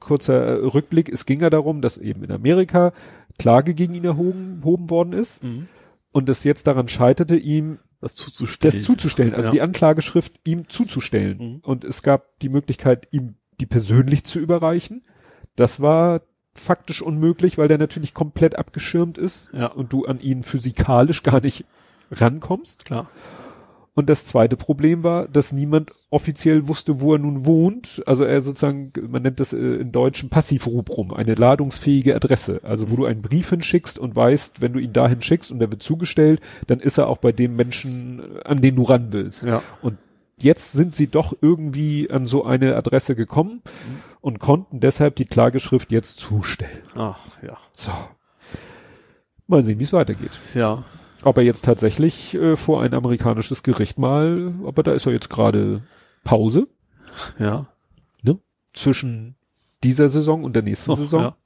kurzer 0.00 0.72
Rückblick, 0.74 1.08
es 1.08 1.26
ging 1.26 1.40
ja 1.40 1.50
darum, 1.50 1.80
dass 1.80 1.98
eben 1.98 2.22
in 2.22 2.30
Amerika 2.30 2.92
Klage 3.38 3.74
gegen 3.74 3.94
ihn 3.94 4.04
erhoben, 4.04 4.58
erhoben 4.60 4.90
worden 4.90 5.12
ist 5.12 5.42
Mhm. 5.42 5.66
und 6.12 6.28
es 6.28 6.44
jetzt 6.44 6.66
daran 6.66 6.88
scheiterte, 6.88 7.36
ihm 7.36 7.78
Das 8.00 8.14
zuzustellen. 8.14 8.74
das 8.74 8.82
zuzustellen, 8.84 9.34
also 9.34 9.48
Ja. 9.48 9.52
die 9.52 9.60
Anklageschrift 9.62 10.40
ihm 10.44 10.68
zuzustellen. 10.68 11.38
Mhm. 11.38 11.60
Und 11.62 11.84
es 11.84 12.02
gab 12.02 12.38
die 12.40 12.48
Möglichkeit, 12.48 13.08
ihm 13.10 13.34
die 13.60 13.66
persönlich 13.66 14.24
zu 14.24 14.38
überreichen. 14.38 15.02
Das 15.56 15.80
war 15.80 16.20
faktisch 16.56 17.02
unmöglich, 17.02 17.58
weil 17.58 17.68
der 17.68 17.78
natürlich 17.78 18.14
komplett 18.14 18.56
abgeschirmt 18.58 19.18
ist 19.18 19.50
Ja. 19.52 19.66
und 19.66 19.92
du 19.92 20.04
an 20.06 20.20
ihn 20.20 20.42
physikalisch 20.42 21.22
gar 21.22 21.40
nicht 21.40 21.64
rankommst. 22.10 22.84
Klar. 22.84 23.08
Und 23.94 24.10
das 24.10 24.26
zweite 24.26 24.56
Problem 24.58 25.04
war, 25.04 25.26
dass 25.26 25.52
niemand 25.52 25.90
offiziell 26.10 26.68
wusste, 26.68 27.00
wo 27.00 27.14
er 27.14 27.18
nun 27.18 27.46
wohnt. 27.46 28.02
Also 28.04 28.24
er 28.24 28.42
sozusagen, 28.42 28.92
man 29.08 29.22
nennt 29.22 29.40
das 29.40 29.54
äh, 29.54 29.56
in 29.56 29.90
Deutschen 29.90 30.28
Passivrubrum, 30.28 31.14
eine 31.14 31.34
ladungsfähige 31.34 32.14
Adresse. 32.14 32.60
Also 32.62 32.90
wo 32.90 32.96
du 32.96 33.06
einen 33.06 33.22
Brief 33.22 33.48
hinschickst 33.48 33.98
und 33.98 34.14
weißt, 34.14 34.60
wenn 34.60 34.74
du 34.74 34.80
ihn 34.80 34.92
dahin 34.92 35.22
schickst 35.22 35.50
und 35.50 35.60
der 35.60 35.70
wird 35.70 35.82
zugestellt, 35.82 36.40
dann 36.66 36.80
ist 36.80 36.98
er 36.98 37.08
auch 37.08 37.16
bei 37.18 37.32
dem 37.32 37.56
Menschen, 37.56 38.20
an 38.44 38.60
den 38.60 38.76
du 38.76 38.82
ran 38.82 39.12
willst. 39.12 39.44
Ja. 39.44 39.62
Und 39.80 39.96
jetzt 40.36 40.72
sind 40.72 40.94
sie 40.94 41.06
doch 41.06 41.32
irgendwie 41.40 42.10
an 42.10 42.26
so 42.26 42.44
eine 42.44 42.76
Adresse 42.76 43.14
gekommen 43.16 43.62
und 44.26 44.40
konnten 44.40 44.80
deshalb 44.80 45.14
die 45.14 45.24
Klageschrift 45.24 45.92
jetzt 45.92 46.18
zustellen. 46.18 46.82
Ach, 46.96 47.40
ja. 47.44 47.56
So. 47.74 47.92
Mal 49.46 49.64
sehen, 49.64 49.78
wie 49.78 49.84
es 49.84 49.92
weitergeht. 49.92 50.32
Ja. 50.54 50.82
Ob 51.22 51.36
er 51.38 51.44
jetzt 51.44 51.64
tatsächlich 51.64 52.34
äh, 52.34 52.56
vor 52.56 52.82
ein 52.82 52.92
amerikanisches 52.92 53.62
Gericht 53.62 54.00
mal, 54.00 54.52
aber 54.66 54.82
da 54.82 54.90
ist 54.94 55.06
er 55.06 55.12
jetzt 55.12 55.30
gerade 55.30 55.82
Pause 56.24 56.66
Ja. 57.38 57.66
zwischen 58.74 59.36
dieser 59.84 60.08
Saison 60.08 60.42
und 60.42 60.54
der 60.56 60.64
nächsten 60.64 60.90
Oh, 60.90 60.96
Saison. 60.96 61.22
Ja. 61.22 61.36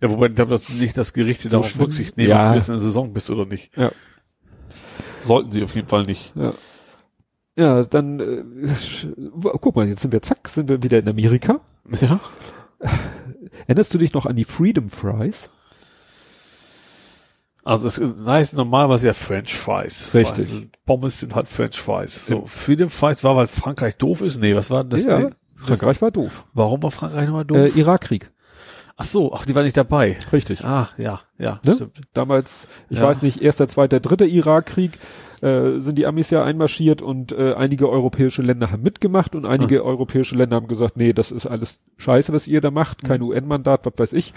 ja, 0.00 0.10
wobei 0.10 0.28
ich 0.28 0.34
glaube, 0.34 0.52
dass 0.52 0.70
nicht 0.70 0.96
das 0.96 1.12
Gerichte 1.12 1.50
darauf 1.50 1.68
schlimm? 1.68 1.82
Rücksicht 1.84 2.16
nehmen, 2.16 2.30
Ja. 2.30 2.44
ob 2.46 2.52
du 2.52 2.54
jetzt 2.56 2.68
in 2.70 2.76
der 2.76 2.82
Saison 2.82 3.12
bist 3.12 3.28
oder 3.28 3.44
nicht. 3.44 3.76
Ja. 3.76 3.92
Sollten 5.20 5.52
sie 5.52 5.62
auf 5.62 5.74
jeden 5.74 5.88
Fall 5.88 6.04
nicht. 6.04 6.32
Ja. 6.34 6.54
Ja, 7.60 7.82
dann 7.84 8.20
äh, 8.20 8.68
guck 9.60 9.76
mal, 9.76 9.86
jetzt 9.88 10.02
sind 10.02 10.12
wir 10.12 10.22
zack, 10.22 10.48
sind 10.48 10.68
wir 10.68 10.82
wieder 10.82 10.98
in 10.98 11.08
Amerika. 11.08 11.60
Ja. 12.00 12.20
Erinnerst 13.66 13.92
du 13.92 13.98
dich 13.98 14.12
noch 14.14 14.26
an 14.26 14.36
die 14.36 14.44
Freedom 14.44 14.88
Fries? 14.88 15.50
Also 17.64 17.88
es 17.88 17.98
ist- 17.98 18.24
heißt 18.26 18.56
normalerweise 18.56 19.08
ja 19.08 19.12
French 19.12 19.54
Fries. 19.54 20.14
Richtig. 20.14 20.50
Also 20.50 20.64
Pommes 20.86 21.20
sind 21.20 21.34
halt 21.34 21.48
French 21.48 21.78
Fries. 21.78 22.26
So, 22.26 22.46
Freedom 22.46 22.88
Fries 22.88 23.22
war, 23.22 23.36
weil 23.36 23.48
Frankreich 23.48 23.96
doof 23.96 24.22
ist? 24.22 24.38
Nee, 24.40 24.54
was 24.56 24.70
war 24.70 24.82
denn 24.82 24.90
das? 24.90 25.04
ja, 25.04 25.18
denn? 25.18 25.34
Das, 25.66 25.80
Frankreich 25.80 26.00
war 26.00 26.10
doof. 26.10 26.46
warum 26.54 26.82
war 26.82 26.90
Frankreich 26.90 27.26
nochmal 27.26 27.44
doof? 27.44 27.58
Äh, 27.76 27.78
Irakkrieg, 27.78 28.30
ach 28.96 29.04
so, 29.04 29.34
ach, 29.34 29.44
die 29.44 29.54
war 29.54 29.62
nicht 29.62 29.76
dabei. 29.76 30.16
richtig. 30.32 30.64
Ah, 30.64 30.88
ja, 30.96 31.20
ja, 31.36 31.60
Ne? 31.62 31.74
stimmt. 31.74 32.00
Damals, 32.14 32.66
ich 32.88 32.96
Ja. 32.96 33.04
weiß 33.04 33.20
nicht, 33.20 33.42
erster, 33.42 33.68
zweiter, 33.68 34.00
dritter 34.00 34.24
Irakkrieg, 34.26 34.98
äh, 35.42 35.80
sind 35.80 35.96
die 35.98 36.06
Amis 36.06 36.30
ja 36.30 36.44
einmarschiert 36.44 37.02
und 37.02 37.32
äh, 37.32 37.54
einige 37.54 37.88
europäische 37.88 38.42
Länder 38.42 38.70
haben 38.70 38.82
mitgemacht 38.82 39.34
und 39.34 39.46
einige 39.46 39.84
europäische 39.84 40.36
Länder 40.36 40.56
haben 40.56 40.68
gesagt, 40.68 40.96
nee, 40.96 41.12
das 41.12 41.30
ist 41.30 41.46
alles 41.46 41.80
scheiße, 41.98 42.32
was 42.32 42.46
ihr 42.48 42.60
da 42.60 42.70
macht, 42.70 43.04
kein 43.04 43.22
UN-Mandat, 43.22 43.86
was 43.86 43.94
weiß 43.96 44.12
ich. 44.14 44.32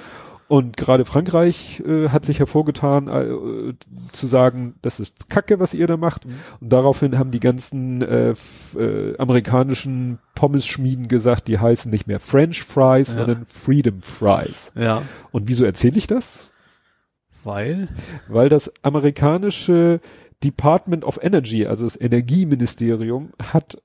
Und 0.49 0.75
gerade 0.77 1.05
Frankreich 1.05 1.81
äh, 1.88 2.09
hat 2.09 2.25
sich 2.25 2.38
hervorgetan, 2.39 3.07
äh, 3.07 3.73
zu 4.11 4.27
sagen, 4.27 4.75
das 4.81 4.99
ist 4.99 5.30
Kacke, 5.30 5.59
was 5.59 5.73
ihr 5.73 5.88
da 5.88 5.95
macht. 5.97 6.25
Und 6.59 6.71
daraufhin 6.71 7.17
haben 7.17 7.31
die 7.31 7.39
ganzen 7.39 8.01
äh, 8.01 8.34
äh, 8.77 9.17
amerikanischen 9.17 10.19
Pommes-Schmieden 10.35 11.07
gesagt, 11.07 11.47
die 11.47 11.59
heißen 11.59 11.89
nicht 11.89 12.07
mehr 12.07 12.19
French 12.19 12.63
Fries, 12.63 13.07
Ja. 13.15 13.25
sondern 13.25 13.45
Freedom 13.47 14.01
Fries. 14.01 14.71
Ja, 14.75 15.01
Und 15.31 15.47
wieso 15.47 15.63
erzähle 15.65 15.97
ich 15.97 16.07
das? 16.07 16.51
weil, 17.45 17.89
weil 18.30 18.47
das 18.47 18.71
amerikanische 18.84 19.99
Department 20.44 21.03
of 21.03 21.20
Energy, 21.22 21.65
also 21.65 21.84
das 21.86 21.99
Energieministerium, 21.99 23.32
hat 23.41 23.82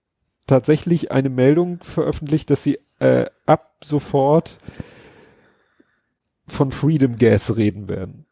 tatsächlich 0.46 1.12
eine 1.12 1.28
Meldung 1.28 1.78
veröffentlicht, 1.82 2.50
dass 2.50 2.62
sie 2.62 2.78
äh, 2.98 3.26
ab 3.46 3.76
sofort 3.84 4.56
von 6.46 6.70
Freedom 6.70 7.16
Gas 7.16 7.56
reden 7.56 7.88
werden. 7.88 8.24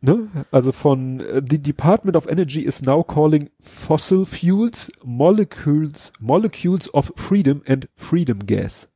Ne? 0.00 0.28
Also 0.50 0.72
von 0.72 1.20
äh, 1.20 1.40
the 1.48 1.58
Department 1.58 2.16
of 2.16 2.26
Energy 2.26 2.60
is 2.60 2.82
now 2.82 3.02
calling 3.02 3.48
fossil 3.60 4.26
fuels 4.26 4.92
molecules 5.02 6.12
molecules 6.20 6.92
of 6.92 7.10
freedom 7.16 7.62
and 7.66 7.88
freedom 7.96 8.40
gas. 8.44 8.88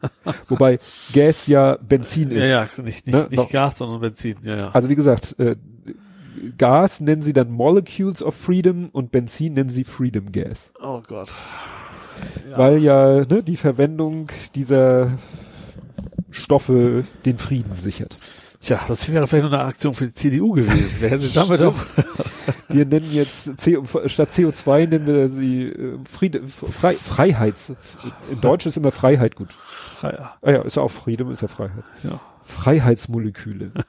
Wobei 0.48 0.78
Gas 1.12 1.48
ja 1.48 1.76
Benzin 1.76 2.30
ist. 2.30 2.40
ja, 2.40 2.46
ja, 2.46 2.68
nicht, 2.82 3.06
nicht, 3.06 3.08
Ne, 3.08 3.26
nicht 3.30 3.50
Gas, 3.50 3.78
sondern 3.78 4.00
Benzin, 4.00 4.36
ja, 4.42 4.56
ja. 4.56 4.70
Also 4.70 4.88
wie 4.88 4.94
gesagt, 4.94 5.36
äh, 5.40 5.56
Gas 6.56 7.00
nennen 7.00 7.22
sie 7.22 7.32
dann 7.32 7.50
Molecules 7.50 8.22
of 8.22 8.34
Freedom 8.34 8.88
und 8.90 9.10
Benzin 9.12 9.54
nennen 9.54 9.70
sie 9.70 9.84
Freedom 9.84 10.32
Gas. 10.32 10.72
Oh 10.82 11.00
Gott. 11.06 11.34
Ja. 12.50 12.58
Weil 12.58 12.78
ja 12.78 13.24
ne, 13.24 13.42
die 13.42 13.56
Verwendung 13.56 14.28
dieser 14.54 15.12
Stoffe 16.30 17.04
den 17.24 17.38
Frieden 17.38 17.76
sichert. 17.78 18.16
Tja, 18.60 18.80
das 18.88 19.10
wäre 19.12 19.28
vielleicht 19.28 19.44
noch 19.44 19.52
eine 19.52 19.68
Aktion 19.68 19.94
für 19.94 20.06
die 20.06 20.14
CDU 20.14 20.52
gewesen. 20.52 20.96
Wer 20.98 21.10
hätte 21.10 21.28
damit 21.32 21.62
auch, 21.62 21.76
Wir 22.68 22.84
nennen 22.84 23.08
jetzt 23.12 23.52
CO, 23.62 23.84
statt 24.08 24.30
CO2 24.30 24.88
nennen 24.88 25.06
wir 25.06 25.28
sie 25.28 25.66
äh, 25.66 25.98
Friede, 26.08 26.42
Frei, 26.48 26.94
Freiheits. 26.94 27.72
In 28.30 28.40
Deutsch 28.40 28.66
ist 28.66 28.76
immer 28.76 28.90
Freiheit 28.90 29.36
gut. 29.36 29.48
ja, 30.02 30.34
Ah 30.42 30.50
ja, 30.50 30.62
ist 30.62 30.76
ja 30.76 30.82
auch 30.82 30.90
Freedom, 30.90 31.30
ist 31.30 31.42
ja 31.42 31.48
Freiheit. 31.48 31.84
ja. 32.02 32.20
Freiheitsmoleküle. 32.42 33.72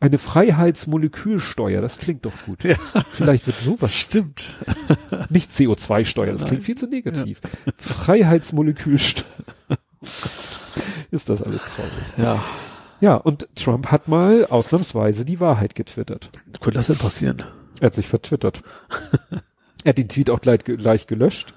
Eine 0.00 0.18
Freiheitsmolekülsteuer, 0.18 1.80
das 1.80 1.98
klingt 1.98 2.24
doch 2.24 2.32
gut. 2.46 2.64
Ja. 2.64 2.76
Vielleicht 3.10 3.46
wird 3.46 3.58
sowas 3.58 3.94
stimmt. 3.94 4.58
Nicht 5.30 5.50
CO2-Steuer, 5.50 6.32
das 6.32 6.42
Nein. 6.42 6.48
klingt 6.48 6.64
viel 6.64 6.76
zu 6.76 6.86
negativ. 6.86 7.40
Freiheitsmolekülsteuer. 7.76 9.26
Ist 11.10 11.28
das 11.28 11.42
alles 11.42 11.64
traurig. 11.64 11.92
Ja. 12.16 12.42
Ja, 13.00 13.16
und 13.16 13.48
Trump 13.56 13.88
hat 13.88 14.06
mal 14.06 14.46
ausnahmsweise 14.46 15.24
die 15.24 15.40
Wahrheit 15.40 15.74
getwittert. 15.74 16.30
Könnte 16.60 16.78
das 16.78 16.86
denn 16.86 16.98
passieren? 16.98 17.42
Er 17.80 17.86
hat 17.86 17.94
sich 17.94 18.06
vertwittert. 18.06 18.62
er 19.82 19.88
hat 19.88 19.98
den 19.98 20.08
Tweet 20.08 20.30
auch 20.30 20.40
gleich, 20.40 20.60
gleich 20.62 21.08
gelöscht. 21.08 21.52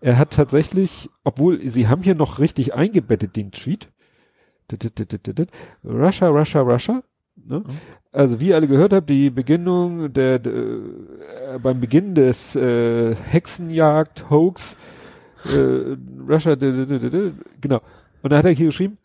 Er 0.00 0.16
hat 0.16 0.30
tatsächlich, 0.30 1.10
obwohl 1.24 1.68
sie 1.68 1.88
haben 1.88 2.04
hier 2.04 2.14
noch 2.14 2.38
richtig 2.38 2.72
eingebettet 2.72 3.36
den 3.36 3.50
Tweet. 3.50 3.90
Russia, 5.84 6.28
Russia, 6.28 6.60
Russia. 6.60 7.02
Ne? 7.46 7.62
Also 8.12 8.40
wie 8.40 8.48
ihr 8.48 8.56
alle 8.56 8.66
gehört 8.68 8.92
habt, 8.92 9.08
die 9.10 9.30
Beginnung 9.30 10.12
der, 10.12 10.38
der 10.38 10.52
äh, 10.54 11.58
beim 11.62 11.80
Beginn 11.80 12.14
des 12.14 12.54
äh, 12.56 13.14
Hexenjagd 13.14 14.28
Hoax 14.30 14.76
äh, 15.56 15.96
Russia 16.28 16.54
genau. 16.54 17.80
Und 18.22 18.30
da 18.30 18.36
hat 18.38 18.44
er 18.44 18.50
hier 18.52 18.66
geschrieben 18.66 18.98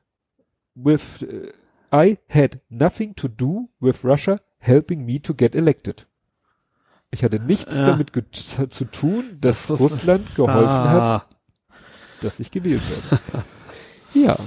with 0.75 1.21
äh, 1.23 1.51
I 1.93 2.17
had 2.29 2.59
nothing 2.69 3.15
to 3.15 3.27
do 3.27 3.69
with 3.79 4.03
Russia 4.03 4.39
helping 4.57 5.05
me 5.05 5.21
to 5.21 5.33
get 5.33 5.55
elected. 5.55 6.07
Ich 7.11 7.23
hatte 7.23 7.39
nichts 7.39 7.79
Ja. 7.79 7.85
damit 7.85 8.11
get- 8.11 8.33
zu 8.33 8.85
tun, 8.85 9.37
dass 9.39 9.67
Das 9.67 9.79
Russland 9.79 10.35
geholfen 10.35 10.67
Ah. 10.67 11.13
hat, 11.13 11.27
dass 12.21 12.39
ich 12.39 12.51
gewählt 12.51 12.81
werde. 12.89 13.45
ja. 14.13 14.37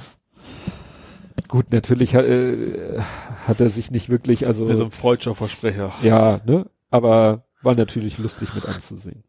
Gut, 1.48 1.72
natürlich 1.72 2.14
hat, 2.14 2.26
äh, 2.26 3.00
hat 3.46 3.60
er 3.60 3.70
sich 3.70 3.90
nicht 3.90 4.10
wirklich, 4.10 4.46
Also, 4.46 4.64
also 4.64 4.74
so 4.74 4.84
ein 4.84 4.90
freudscher 4.90 5.34
Versprecher. 5.34 5.92
ja, 6.02 6.40
ne? 6.44 6.70
Aber 6.90 7.44
war 7.62 7.74
natürlich 7.74 8.18
lustig 8.18 8.54
mit 8.54 8.66
anzusehen. 8.66 9.24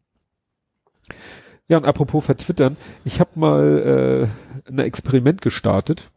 Ja, 1.68 1.76
und 1.78 1.84
apropos 1.84 2.24
vertwittern, 2.24 2.76
ich 3.04 3.20
habe 3.20 3.30
mal 3.38 4.28
äh, 4.66 4.70
ein 4.70 4.78
Experiment 4.80 5.40
gestartet. 5.40 6.10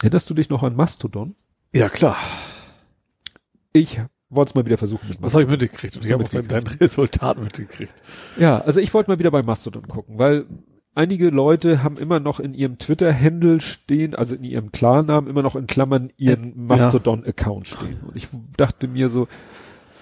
Erinnerst 0.00 0.28
du 0.30 0.34
dich 0.34 0.48
noch 0.50 0.62
an 0.62 0.76
Mastodon? 0.76 1.34
Ja, 1.72 1.88
klar. 1.88 2.16
Ich 3.72 4.00
wollte 4.30 4.50
es 4.50 4.54
mal 4.54 4.66
wieder 4.66 4.78
versuchen 4.78 5.08
Das 5.20 5.34
habe 5.34 5.44
ich 5.44 5.48
mitgekriegt. 5.50 5.96
Und 5.96 6.04
ich 6.04 6.12
habe 6.12 6.24
auch 6.24 6.28
dein 6.28 6.66
Resultat 6.66 7.38
mitgekriegt. 7.38 7.94
Ja, 8.38 8.60
also 8.60 8.80
ich 8.80 8.92
wollte 8.92 9.10
mal 9.10 9.18
wieder 9.18 9.30
bei 9.30 9.42
Mastodon 9.42 9.86
gucken, 9.88 10.18
weil 10.18 10.46
einige 10.98 11.30
Leute 11.30 11.82
haben 11.82 11.96
immer 11.96 12.18
noch 12.20 12.40
in 12.40 12.54
ihrem 12.54 12.76
Twitter-Handle 12.78 13.60
stehen, 13.60 14.14
also 14.14 14.34
in 14.34 14.44
ihrem 14.44 14.72
Klarnamen 14.72 15.30
immer 15.30 15.42
noch 15.42 15.54
in 15.56 15.66
Klammern 15.66 16.10
ihren 16.16 16.66
Mastodon-Account 16.66 17.68
stehen. 17.68 18.00
Und 18.06 18.16
ich 18.16 18.28
dachte 18.56 18.88
mir 18.88 19.08
so, 19.08 19.28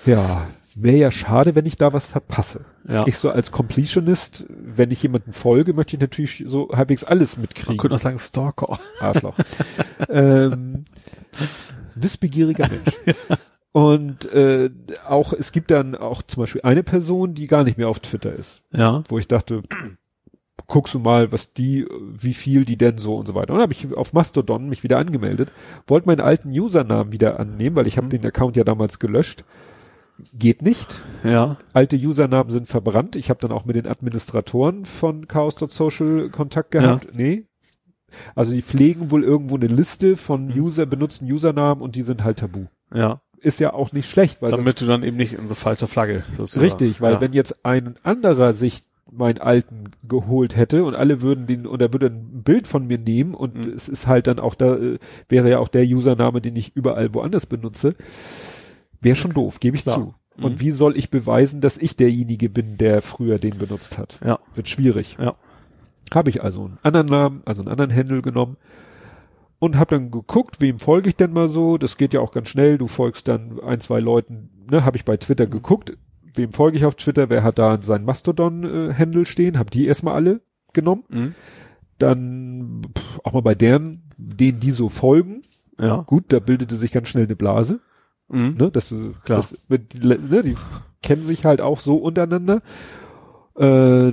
ja, 0.06 0.47
wäre 0.74 0.97
ja 0.97 1.10
schade, 1.10 1.55
wenn 1.55 1.66
ich 1.66 1.77
da 1.77 1.93
was 1.93 2.06
verpasse. 2.06 2.64
Ja. 2.89 3.06
Ich 3.06 3.18
so 3.18 3.31
als 3.31 3.52
Completionist, 3.52 4.47
wenn 4.48 4.90
ich 4.90 5.02
jemanden 5.02 5.32
folge, 5.32 5.74
möchte 5.74 5.97
ich 5.97 6.01
natürlich 6.01 6.44
so 6.47 6.70
halbwegs 6.73 7.05
alles 7.05 7.36
Man 7.36 7.43
mitkriegen. 7.43 7.77
könnte 7.77 7.94
auch 7.97 8.01
sagen 8.01 8.18
Stalker. 8.18 8.78
Arschloch. 9.01 9.35
ähm, 10.09 10.85
wissbegieriger 11.94 12.68
Mensch. 12.68 13.18
Und 13.73 14.24
äh, 14.32 14.70
auch, 15.06 15.35
es 15.35 15.52
gibt 15.52 15.70
dann 15.70 15.94
auch 15.94 16.23
zum 16.23 16.43
Beispiel 16.43 16.62
eine 16.62 16.82
Person, 16.82 17.35
die 17.35 17.47
gar 17.47 17.64
nicht 17.64 17.77
mehr 17.77 17.89
auf 17.89 18.01
Twitter 18.01 18.32
ist 18.32 18.62
Ja. 18.73 19.05
wo 19.09 19.18
ich 19.18 19.28
dachte, 19.28 19.62
guckst 20.66 20.95
du 20.95 20.99
mal, 20.99 21.31
was 21.33 21.53
die, 21.53 21.87
wie 22.19 22.35
viel 22.35 22.65
die 22.65 22.77
denn 22.78 22.99
so 22.99 23.16
und 23.16 23.27
so 23.27 23.35
weiter. 23.35 23.53
Und 23.53 23.59
dann 23.61 23.65
habe 23.65 23.73
ich 23.73 23.95
auf 23.95 24.12
Mastodon 24.12 24.69
mich 24.69 24.83
wieder 24.83 24.99
angemeldet, 24.99 25.53
wollte 25.87 26.07
meinen 26.09 26.20
alten 26.20 26.49
Usernamen 26.51 27.12
wieder 27.12 27.39
annehmen, 27.39 27.77
weil 27.77 27.87
ich 27.87 27.97
habe 27.97 28.07
Mhm. 28.07 28.11
den 28.11 28.27
Account 28.27 28.57
ja 28.57 28.65
damals 28.65 28.99
gelöscht. 28.99 29.45
Geht 30.33 30.62
nicht. 30.62 30.97
Ja. 31.24 31.59
Alte 31.74 31.97
Usernamen 31.97 32.51
sind 32.51 32.69
verbrannt. 32.69 33.16
Ich 33.16 33.28
habe 33.28 33.41
dann 33.41 33.53
auch 33.53 33.66
mit 33.66 33.77
den 33.77 33.87
Administratoren 33.87 34.87
von 34.87 35.28
Chaos.social 35.28 36.31
Kontakt 36.31 36.70
gehabt. 36.70 37.09
Nee. 37.15 37.45
Also 38.35 38.55
die 38.55 38.62
pflegen 38.62 39.11
wohl 39.11 39.23
irgendwo 39.24 39.57
eine 39.57 39.66
Liste 39.66 40.16
von 40.16 40.47
Mhm. 40.47 40.59
User, 40.62 40.87
benutzten 40.87 41.31
Usernamen 41.31 41.83
und 41.83 41.97
die 41.97 42.03
sind 42.03 42.24
halt 42.24 42.39
tabu. 42.39 42.65
Ja. 42.95 43.20
ist 43.43 43.61
ja 43.61 43.74
auch 43.74 43.93
nicht 43.93 44.09
schlecht, 44.11 44.41
weil 44.43 44.51
Damit 44.51 44.81
du 44.81 44.87
dann 44.87 45.03
eben 45.05 45.19
nicht 45.19 45.35
in 45.35 45.47
so 45.49 45.55
falscher 45.55 45.87
Flagge 45.87 46.24
sozusagen. 46.37 46.65
Richtig, 46.65 47.01
weil 47.03 47.15
ja. 47.15 47.20
wenn 47.20 47.33
jetzt 47.35 47.65
ein 47.66 47.95
anderer 48.03 48.55
sich 48.55 48.85
meinen 49.16 49.38
alten 49.38 49.90
geholt 50.09 50.56
hätte 50.56 50.84
und 50.84 50.94
alle 50.94 51.22
würden 51.22 51.47
den 51.47 51.66
oder 51.66 51.93
würde 51.93 52.06
ein 52.06 52.43
Bild 52.43 52.66
von 52.66 52.86
mir 52.86 52.98
nehmen 52.98 53.34
und 53.34 53.55
Mhm. 53.56 53.72
es 53.74 53.88
ist 53.88 54.06
halt 54.06 54.26
dann 54.26 54.38
auch 54.38 54.55
da 54.55 54.76
äh, 54.76 54.98
wäre 55.28 55.51
ja 55.51 55.59
auch 55.59 55.68
der 55.68 55.84
Username, 55.84 56.40
den 56.40 56.56
ich 56.56 56.76
überall 56.76 57.14
woanders 57.14 57.47
benutze, 57.47 57.94
wäre 59.01 59.16
schon 59.16 59.32
doof, 59.32 59.60
gebe 59.60 59.76
ich 59.76 59.82
Klar. 59.84 59.94
zu. 59.97 60.14
Mhm. 60.36 60.44
Und 60.44 60.60
wie 60.60 60.70
soll 60.70 60.97
ich 60.97 61.10
beweisen, 61.10 61.60
dass 61.60 61.78
ich 61.78 61.97
derjenige 61.97 62.48
bin, 62.48 62.76
der 62.78 63.02
früher 63.02 63.38
den 63.38 63.59
benutzt 63.59 63.98
hat? 63.98 64.18
Ja. 64.24 64.38
Wird 64.55 64.68
schwierig. 64.68 65.16
Ja. 65.20 65.34
Habe 66.14 66.30
ich 66.30 66.43
also 66.43 66.66
einen 66.66 66.78
anderen 66.82 67.06
Namen, 67.06 67.43
also 67.44 67.62
einen 67.62 67.70
anderen 67.70 67.94
Handle 67.94 68.22
genommen 68.22 68.56
und 69.59 69.76
habe 69.76 69.97
dann 69.97 70.10
geguckt, 70.10 70.60
wem 70.60 70.78
folge 70.78 71.09
ich 71.09 71.16
denn 71.16 71.32
mal 71.32 71.48
so. 71.48 71.78
Das 71.78 71.97
geht 71.97 72.12
ja 72.14 72.20
auch 72.20 72.32
ganz 72.32 72.48
schnell. 72.48 72.78
Du 72.78 72.86
folgst 72.86 73.26
dann 73.28 73.59
ein, 73.60 73.80
zwei 73.80 74.01
Leuten, 74.01 74.51
ne, 74.70 74.84
habe 74.84 74.97
ich 74.97 75.05
bei 75.05 75.16
Twitter 75.16 75.47
geguckt, 75.47 75.97
wem 76.37 76.53
folge 76.53 76.77
ich 76.77 76.85
auf 76.85 76.95
Twitter, 76.95 77.29
wer 77.31 77.43
hat 77.43 77.59
da 77.59 77.81
seinen 77.83 78.05
Mastodon-Handle 78.05 79.25
stehen, 79.27 79.59
habe 79.59 79.71
die 79.71 79.87
erstmal 79.87 80.15
alle 80.15 80.41
genommen. 80.73 81.05
Mhm. 81.09 81.35
Dann 81.99 82.83
pff, 82.97 83.21
auch 83.25 83.33
mal 83.33 83.43
bei 83.43 83.55
deren, 83.55 84.03
denen 84.17 84.61
die 84.61 84.71
so 84.71 84.89
folgen. 84.89 85.43
Ja. 85.81 86.03
Gut, 86.03 86.25
da 86.29 86.39
bildete 86.39 86.77
sich 86.77 86.93
ganz 86.93 87.09
schnell 87.09 87.25
eine 87.25 87.37
Blase. 87.37 87.81
Mhm. 88.29 88.57
Ne, 88.59 88.71
das, 88.71 88.93
äh, 88.93 89.13
Klar. 89.25 89.39
Das, 89.39 89.57
ne, 89.69 89.79
die 90.43 90.57
kennen 91.03 91.23
sich 91.25 91.45
halt 91.45 91.61
auch 91.61 91.81
so 91.81 91.97
untereinander. 91.97 92.63
Äh, 93.55 94.13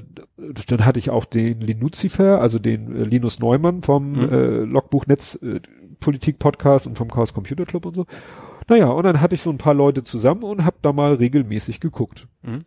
dann 0.67 0.85
hatte 0.85 0.99
ich 0.99 1.09
auch 1.09 1.25
den 1.25 1.59
Linuzifer, 1.59 2.39
also 2.39 2.59
den 2.59 2.95
äh, 2.95 3.03
Linus 3.03 3.39
Neumann 3.39 3.81
vom 3.83 4.11
Mhm. 4.13 4.29
äh, 4.29 4.57
Logbuch 4.63 5.05
Netz 5.07 5.37
äh, 5.41 5.59
Podcast 6.39 6.87
und 6.87 6.97
vom 6.97 7.09
Chaos 7.09 7.33
Computer 7.33 7.65
Club 7.65 7.85
und 7.85 7.95
so. 7.95 8.05
Naja, 8.67 8.87
und 8.87 9.03
dann 9.03 9.21
hatte 9.21 9.35
ich 9.35 9.41
so 9.41 9.49
ein 9.49 9.57
paar 9.57 9.73
Leute 9.73 10.03
zusammen 10.03 10.43
und 10.43 10.65
hab 10.65 10.81
da 10.81 10.93
mal 10.93 11.13
regelmäßig 11.13 11.79
geguckt. 11.79 12.27
Mhm. 12.41 12.65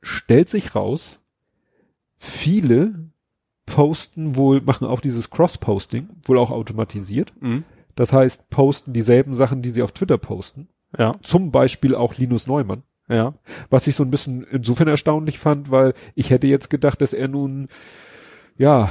Stellt 0.00 0.48
sich 0.48 0.74
raus, 0.74 1.20
viele 2.18 3.10
posten 3.66 4.36
wohl, 4.36 4.60
machen 4.60 4.86
auch 4.86 5.00
dieses 5.00 5.30
Cross-Posting, 5.30 6.08
wohl 6.24 6.38
auch 6.38 6.50
automatisiert. 6.50 7.32
Mhm. 7.40 7.64
Das 7.94 8.12
heißt, 8.12 8.50
posten 8.50 8.92
dieselben 8.92 9.34
Sachen, 9.34 9.62
die 9.62 9.70
sie 9.70 9.82
auf 9.82 9.92
Twitter 9.92 10.18
posten. 10.18 10.68
Ja. 10.98 11.14
Zum 11.22 11.50
Beispiel 11.50 11.94
auch 11.94 12.16
Linus 12.16 12.46
Neumann. 12.46 12.82
Ja. 13.08 13.34
Was 13.70 13.86
ich 13.86 13.96
so 13.96 14.04
ein 14.04 14.10
bisschen 14.10 14.44
insofern 14.44 14.88
erstaunlich 14.88 15.38
fand, 15.38 15.70
weil 15.70 15.94
ich 16.14 16.30
hätte 16.30 16.46
jetzt 16.46 16.70
gedacht, 16.70 17.00
dass 17.00 17.12
er 17.12 17.28
nun, 17.28 17.68
ja, 18.56 18.88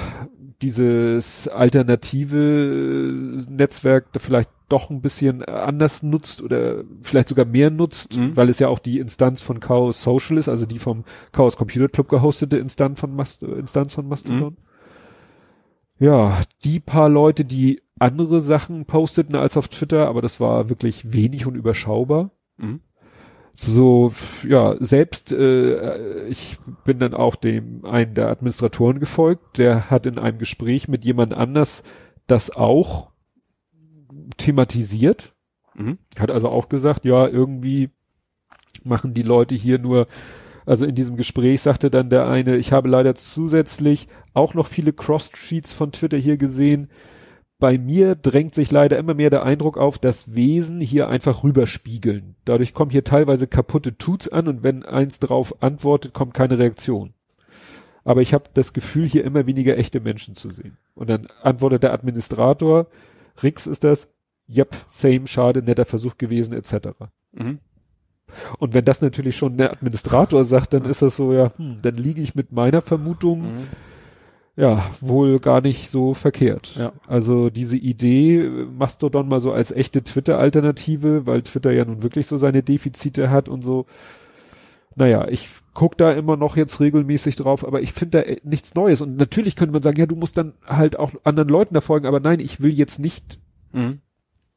dieses 0.61 1.47
alternative 1.47 3.43
Netzwerk 3.49 4.11
da 4.13 4.19
vielleicht 4.19 4.49
doch 4.71 4.89
ein 4.89 5.01
bisschen 5.01 5.43
anders 5.43 6.03
nutzt 6.03 6.41
oder 6.41 6.83
vielleicht 7.01 7.29
sogar 7.29 7.45
mehr 7.45 7.69
nutzt, 7.69 8.17
Mhm. 8.17 8.35
weil 8.35 8.49
es 8.49 8.59
ja 8.59 8.67
auch 8.67 8.79
die 8.79 8.99
Instanz 8.99 9.41
von 9.41 9.59
Chaos 9.59 10.03
Social 10.03 10.37
ist, 10.37 10.49
also 10.49 10.65
die 10.65 10.79
vom 10.79 11.03
Chaos 11.31 11.57
Computer 11.57 11.87
Club 11.89 12.09
gehostete 12.09 12.57
Instanz 12.57 12.99
von, 12.99 13.15
Mast 13.15 13.43
Instanz 13.43 13.93
von 13.93 14.07
Mastodon. 14.07 14.57
Ja, 15.99 16.41
die 16.63 16.79
paar 16.79 17.09
Leute, 17.09 17.45
die 17.45 17.81
andere 17.99 18.41
Sachen 18.41 18.85
posteten 18.85 19.35
als 19.35 19.57
auf 19.57 19.67
Twitter, 19.67 20.07
aber 20.07 20.21
das 20.21 20.39
war 20.39 20.69
wirklich 20.69 21.13
wenig 21.13 21.45
und 21.45 21.55
überschaubar 21.55 22.31
Mhm. 22.57 22.79
so 23.53 24.11
ja 24.47 24.75
selbst 24.79 25.31
äh, 25.31 26.25
ich 26.27 26.57
bin 26.85 26.99
dann 26.99 27.13
auch 27.13 27.35
dem 27.35 27.85
einen 27.85 28.13
der 28.15 28.29
Administratoren 28.29 28.99
gefolgt 28.99 29.57
der 29.57 29.89
hat 29.89 30.05
in 30.05 30.17
einem 30.19 30.37
Gespräch 30.39 30.87
mit 30.87 31.03
jemand 31.05 31.33
anders 31.33 31.83
das 32.27 32.49
auch 32.55 33.09
thematisiert 34.37 35.33
Mhm. 35.73 35.99
hat 36.19 36.31
also 36.31 36.49
auch 36.49 36.67
gesagt 36.67 37.05
ja 37.05 37.27
irgendwie 37.27 37.91
machen 38.83 39.13
die 39.13 39.23
Leute 39.23 39.55
hier 39.55 39.79
nur 39.79 40.07
also 40.65 40.85
in 40.85 40.95
diesem 40.95 41.15
Gespräch 41.15 41.61
sagte 41.61 41.89
dann 41.89 42.09
der 42.09 42.27
eine 42.27 42.57
ich 42.57 42.73
habe 42.73 42.89
leider 42.89 43.15
zusätzlich 43.15 44.09
auch 44.33 44.53
noch 44.53 44.67
viele 44.67 44.91
Cross-Tweets 44.91 45.71
von 45.71 45.93
Twitter 45.93 46.17
hier 46.17 46.35
gesehen 46.35 46.89
bei 47.61 47.77
mir 47.77 48.15
drängt 48.15 48.55
sich 48.55 48.71
leider 48.71 48.97
immer 48.97 49.13
mehr 49.13 49.29
der 49.29 49.43
Eindruck 49.43 49.77
auf, 49.77 49.99
dass 49.99 50.33
Wesen 50.33 50.81
hier 50.81 51.09
einfach 51.09 51.43
rüberspiegeln. 51.43 52.35
Dadurch 52.43 52.73
kommen 52.73 52.89
hier 52.89 53.03
teilweise 53.03 53.45
kaputte 53.45 53.99
Tuts 53.99 54.27
an 54.27 54.47
und 54.47 54.63
wenn 54.63 54.83
eins 54.83 55.19
drauf 55.19 55.61
antwortet, 55.61 56.11
kommt 56.11 56.33
keine 56.33 56.57
Reaktion. 56.57 57.13
Aber 58.03 58.21
ich 58.21 58.33
habe 58.33 58.45
das 58.55 58.73
Gefühl, 58.73 59.07
hier 59.07 59.23
immer 59.23 59.45
weniger 59.45 59.77
echte 59.77 59.99
Menschen 59.99 60.35
zu 60.35 60.49
sehen. 60.49 60.77
Und 60.95 61.11
dann 61.11 61.27
antwortet 61.43 61.83
der 61.83 61.93
Administrator, 61.93 62.87
Rix 63.43 63.67
ist 63.67 63.83
das, 63.83 64.07
yep, 64.55 64.75
same, 64.87 65.27
schade, 65.27 65.61
netter 65.61 65.85
Versuch 65.85 66.17
gewesen, 66.17 66.53
etc. 66.53 66.89
Mhm. 67.33 67.59
Und 68.59 68.73
wenn 68.73 68.85
das 68.85 69.01
natürlich 69.01 69.35
schon 69.35 69.57
der 69.57 69.71
Administrator 69.73 70.45
sagt, 70.45 70.73
dann 70.73 70.85
ist 70.85 71.01
das 71.01 71.17
so, 71.17 71.33
ja, 71.33 71.51
hm, 71.57 71.79
dann 71.81 71.95
liege 71.95 72.21
ich 72.21 72.33
mit 72.35 72.51
meiner 72.51 72.81
Vermutung 72.81 73.41
Mhm. 73.41 73.67
ja, 74.55 74.89
wohl 75.01 75.39
gar 75.39 75.61
nicht 75.61 75.89
so 75.89 76.13
verkehrt. 76.13 76.75
Ja. 76.77 76.93
Also 77.07 77.49
diese 77.49 77.77
Idee, 77.77 78.47
Mastodon 78.77 79.27
mal 79.27 79.41
so 79.41 79.51
als 79.51 79.71
echte 79.71 80.03
Twitter-Alternative, 80.03 81.25
weil 81.25 81.41
Twitter 81.41 81.71
ja 81.71 81.83
nun 81.85 82.03
wirklich 82.03 82.27
so 82.27 82.37
seine 82.37 82.63
Defizite 82.63 83.29
hat 83.29 83.49
und 83.49 83.63
so. 83.63 83.85
Naja, 84.95 85.27
ich 85.29 85.47
guck 85.73 85.97
da 85.97 86.11
immer 86.11 86.35
noch 86.35 86.57
jetzt 86.57 86.81
regelmäßig 86.81 87.37
drauf, 87.37 87.65
aber 87.65 87.81
ich 87.81 87.93
finde 87.93 88.17
da 88.19 88.23
äh, 88.25 88.41
nichts 88.43 88.75
Neues. 88.75 89.01
Und 89.01 89.15
natürlich 89.15 89.55
könnte 89.55 89.71
man 89.71 89.81
sagen, 89.81 89.97
ja, 89.97 90.05
du 90.05 90.17
musst 90.17 90.37
dann 90.37 90.53
halt 90.65 90.99
auch 90.99 91.11
anderen 91.23 91.47
Leuten 91.49 91.73
da 91.73 91.79
folgen, 91.81 92.05
aber 92.07 92.19
nein, 92.19 92.39
ich 92.39 92.61
will 92.61 92.73
jetzt 92.73 92.99
nicht, 92.99 93.39
Mhm. 93.73 93.99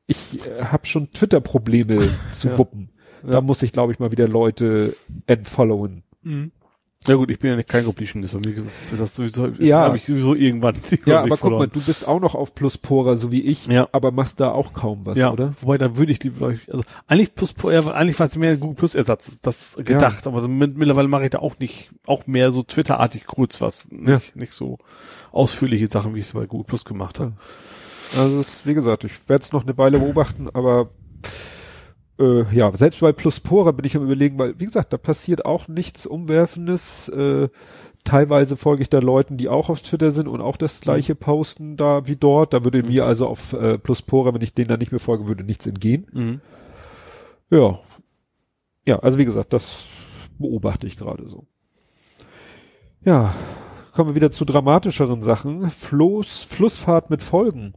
Ich 0.07 0.45
äh, 0.47 0.65
habe 0.65 0.87
schon 0.87 1.11
Twitter-Probleme 1.13 1.99
zu 2.31 2.49
Ja. 2.49 2.59
wuppen. 2.59 2.91
Da 3.23 3.35
Ja. 3.35 3.41
muss 3.41 3.63
ich, 3.63 3.73
glaube 3.73 3.93
ich, 3.93 3.99
mal 3.99 4.13
wieder 4.13 4.29
Leute 4.29 4.95
entfollowen. 5.27 6.03
Mhm. 6.23 6.53
Ja 7.07 7.17
gut, 7.17 7.31
ich 7.31 7.39
bin 7.39 7.51
ja 7.51 7.57
nicht 7.57 7.69
kein 7.69 7.85
Completionist, 7.85 8.33
bei 8.33 8.49
mir 8.49 8.57
ist 8.91 8.99
das 8.99 9.15
sowieso, 9.15 9.45
ist, 9.45 9.69
Ja. 9.69 9.81
habe 9.81 9.99
ich 9.99 10.07
sowieso 10.07 10.35
irgendwann 10.35 10.77
die 10.91 10.99
Ja, 11.05 11.19
aber 11.19 11.29
guck 11.29 11.39
verloren. 11.41 11.59
mal, 11.59 11.69
du 11.69 11.83
bist 11.83 12.09
auch 12.09 12.19
noch 12.19 12.35
auf 12.35 12.55
Pluspora, 12.55 13.17
so 13.17 13.31
wie 13.31 13.43
ich, 13.43 13.67
Ja. 13.67 13.89
aber 13.93 14.11
machst 14.11 14.41
da 14.41 14.53
auch 14.53 14.73
kaum 14.73 15.05
was, 15.05 15.19
ja, 15.19 15.31
oder? 15.31 15.53
wobei 15.61 15.77
da 15.77 15.99
würde 15.99 16.13
ich 16.13 16.23
lieber, 16.25 16.39
glaub 16.39 16.53
ich, 16.53 16.73
also 16.73 16.83
eigentlich 17.07 17.35
plus, 17.35 17.55
ja, 17.71 17.87
eigentlich 17.93 18.19
war 18.19 18.27
es 18.27 18.39
mehr 18.39 18.53
ein 18.53 18.61
Google 18.61 18.77
Plus 18.77 18.95
Ersatz, 18.95 19.39
das 19.43 19.77
gedacht, 19.85 20.27
aber 20.27 20.49
mit, 20.49 20.79
mittlerweile 20.79 21.09
mache 21.09 21.25
ich 21.25 21.31
da 21.31 21.41
auch 21.41 21.59
nicht, 21.59 21.91
auch 22.07 22.27
mehr 22.27 22.51
so 22.51 22.63
Twitter-artig 22.63 23.27
kurz 23.27 23.61
was, 23.61 23.87
nicht, 23.91 24.35
nicht 24.35 24.55
so 24.55 24.79
ausführliche 25.31 25.89
Sachen, 25.91 26.15
wie 26.15 26.21
ich 26.21 26.25
es 26.25 26.33
bei 26.33 26.47
Google 26.47 26.65
Plus 26.65 26.87
gemacht 26.87 27.21
habe. 27.21 27.35
Also 28.17 28.41
ist, 28.41 28.67
wie 28.67 28.75
gesagt, 28.75 29.05
ich 29.05 29.29
werde 29.29 29.43
es 29.43 29.53
noch 29.53 29.65
eine 29.65 29.77
Weile 29.77 29.99
beobachten, 29.99 30.49
aber 30.53 30.91
äh, 32.19 32.55
ja, 32.55 32.75
selbst 32.77 33.01
bei 33.01 33.13
Pluspora 33.13 33.73
bin 33.73 33.85
ich 33.85 33.97
am 33.97 34.05
überlegen, 34.05 34.39
weil, 34.39 34.59
wie 34.61 34.67
gesagt, 34.67 34.93
da 34.93 34.99
passiert 34.99 35.45
auch 35.45 35.69
nichts 35.69 36.07
Umwerfendes. 36.07 37.09
Äh, 37.09 37.49
teilweise 38.05 38.57
folge 38.57 38.83
ich 38.83 38.91
da 38.91 38.99
Leuten, 39.01 39.37
die 39.37 39.49
auch 39.49 39.69
auf 39.69 39.83
Twitter 39.83 40.11
sind 40.11 40.29
und 40.29 40.41
auch 40.41 40.57
das 40.57 40.81
gleiche 40.81 41.15
posten 41.15 41.77
da 41.77 42.07
wie 42.07 42.17
dort. 42.17 42.53
Da 42.53 42.65
würde 42.65 42.83
mir 42.83 43.05
also 43.07 43.27
auf 43.27 43.53
äh, 43.55 43.79
Pluspora, 43.79 44.33
wenn 44.35 44.43
ich 44.43 44.55
denen 44.55 44.69
da 44.69 44.77
nicht 44.77 44.93
mehr 44.93 45.01
folge, 45.01 45.27
würde 45.27 45.45
nichts 45.45 45.67
entgehen. 45.67 46.07
Mhm. 46.13 46.41
Ja. 47.51 47.81
Ja, 48.87 48.99
also 48.99 49.19
wie 49.19 49.25
gesagt, 49.25 49.53
das 49.53 49.85
beobachte 50.39 50.87
ich 50.87 50.97
gerade 50.97 51.27
so. 51.27 51.47
Ja, 53.05 53.35
kommen 53.93 54.11
wir 54.11 54.15
wieder 54.15 54.31
zu 54.31 54.45
dramatischeren 54.45 55.23
Sachen. 55.23 55.71
Floß, 55.71 56.45
Flussfahrt 56.45 57.11
mit 57.11 57.23
Folgen. 57.23 57.75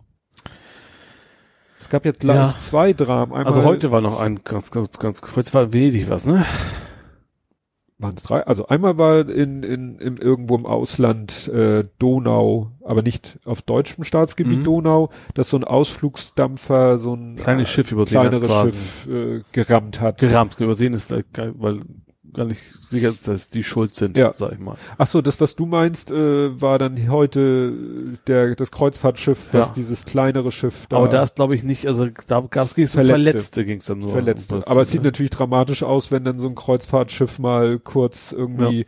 Es 1.87 1.91
gab 1.91 2.03
jetzt 2.03 2.19
gleich 2.19 2.35
Ja. 2.35 2.53
zwei 2.59 2.91
Dramen. 2.91 3.31
Einmal 3.31 3.45
Also 3.47 3.63
heute 3.63 3.91
war 3.91 4.01
noch 4.01 4.19
ein 4.19 4.41
ganz, 4.43 4.71
ganz, 4.71 4.99
ganz, 4.99 5.21
heute 5.37 5.53
war 5.53 5.71
Venedig 5.71 6.09
was, 6.09 6.25
ne? 6.25 6.43
waren 7.97 8.13
es 8.17 8.23
drei. 8.23 8.45
Also 8.45 8.67
einmal 8.67 8.97
war 8.99 9.29
in, 9.29 9.63
in, 9.63 9.97
in 9.97 10.17
irgendwo 10.17 10.57
im 10.57 10.65
Ausland 10.65 11.47
äh, 11.47 11.85
Donau, 11.97 12.73
aber 12.83 13.03
nicht 13.03 13.39
auf 13.45 13.61
deutschem 13.61 14.03
Staatsgebiet 14.03 14.59
Mhm. 14.59 14.63
Donau, 14.65 15.09
dass 15.33 15.47
so 15.49 15.55
ein 15.57 15.63
Ausflugsdampfer 15.63 16.97
so 16.97 17.13
ein 17.15 17.37
Kleines 17.37 17.69
Schiff 17.69 17.89
übersehen 17.89 18.19
hat 18.19 18.27
kleineres 18.31 18.47
quasi. 18.49 18.71
Schiff 18.73 19.07
äh, 19.07 19.41
gerammt 19.53 20.01
hat. 20.01 20.17
Gerammt, 20.17 20.59
übersehen 20.59 20.93
ist 20.93 21.13
geil, 21.31 21.53
weil 21.57 21.79
gar 22.33 22.45
nicht 22.45 22.61
sicher 22.89 23.11
dass 23.25 23.49
die 23.49 23.63
schuld 23.63 23.95
sind, 23.95 24.17
Ja. 24.17 24.33
sag 24.33 24.53
ich 24.53 24.59
mal. 24.59 24.77
Ach 24.97 25.07
so, 25.07 25.21
das 25.21 25.39
was 25.41 25.55
du 25.55 25.65
meinst, 25.65 26.11
äh, 26.11 26.61
war 26.61 26.77
dann 26.79 27.09
heute 27.09 27.73
äh, 28.13 28.17
der 28.27 28.55
das 28.55 28.71
Kreuzfahrtschiff, 28.71 29.53
was 29.53 29.67
Ja. 29.69 29.73
dieses 29.73 30.05
kleinere 30.05 30.51
Schiff 30.51 30.85
da 30.87 30.97
Aber 30.97 31.07
da 31.09 31.23
ist, 31.23 31.35
glaube 31.35 31.55
ich, 31.55 31.63
nicht, 31.63 31.87
also 31.87 32.07
da 32.27 32.41
gab's 32.49 32.75
ging's 32.75 32.95
um 32.95 33.05
Verletzte. 33.05 33.23
Verletzte, 33.31 33.65
ging's 33.65 33.85
dann 33.85 33.99
nur. 33.99 34.11
verletzt. 34.11 34.51
um 34.53 34.63
Aber 34.63 34.81
es 34.81 34.91
sieht 34.91 35.01
ne? 35.01 35.07
natürlich 35.07 35.31
dramatisch 35.31 35.83
aus, 35.83 36.11
wenn 36.11 36.23
dann 36.23 36.39
so 36.39 36.47
ein 36.47 36.55
Kreuzfahrtschiff 36.55 37.39
mal 37.39 37.79
kurz 37.79 38.31
irgendwie, 38.31 38.85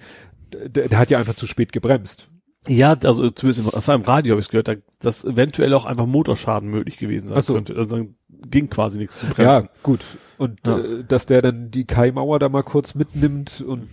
der, 0.52 0.88
der 0.88 0.98
hat 1.00 1.10
ja 1.10 1.18
einfach 1.20 1.36
zu 1.36 1.48
spät 1.48 1.72
gebremst. 1.72 2.30
Ja, 2.68 2.92
also 3.04 3.30
zumindest 3.30 3.74
auf 3.74 3.88
einem 3.88 4.04
Radio 4.04 4.34
habe 4.34 4.42
ich 4.42 4.50
gehört, 4.50 4.68
da, 4.68 4.74
dass 5.00 5.24
eventuell 5.24 5.74
auch 5.74 5.86
einfach 5.86 6.06
Motorschaden 6.06 6.70
möglich 6.70 6.98
gewesen 6.98 7.28
sein 7.28 7.42
so. 7.42 7.54
könnte. 7.54 7.76
Also 7.76 7.90
dann 7.96 8.16
ging 8.50 8.70
quasi 8.70 9.00
nichts 9.00 9.20
zu 9.20 9.28
Ja, 9.28 9.32
bremsen. 9.62 9.70
gut. 9.82 10.02
Und 10.38 10.60
Ja. 10.68 10.78
Äh, 10.78 11.04
dass 11.08 11.26
der 11.26 11.42
dann 11.42 11.72
die 11.72 11.86
Kaimauer 11.86 12.38
da 12.38 12.50
mal 12.50 12.64
kurz 12.64 12.96
mitnimmt 12.96 13.62
und 13.66 13.88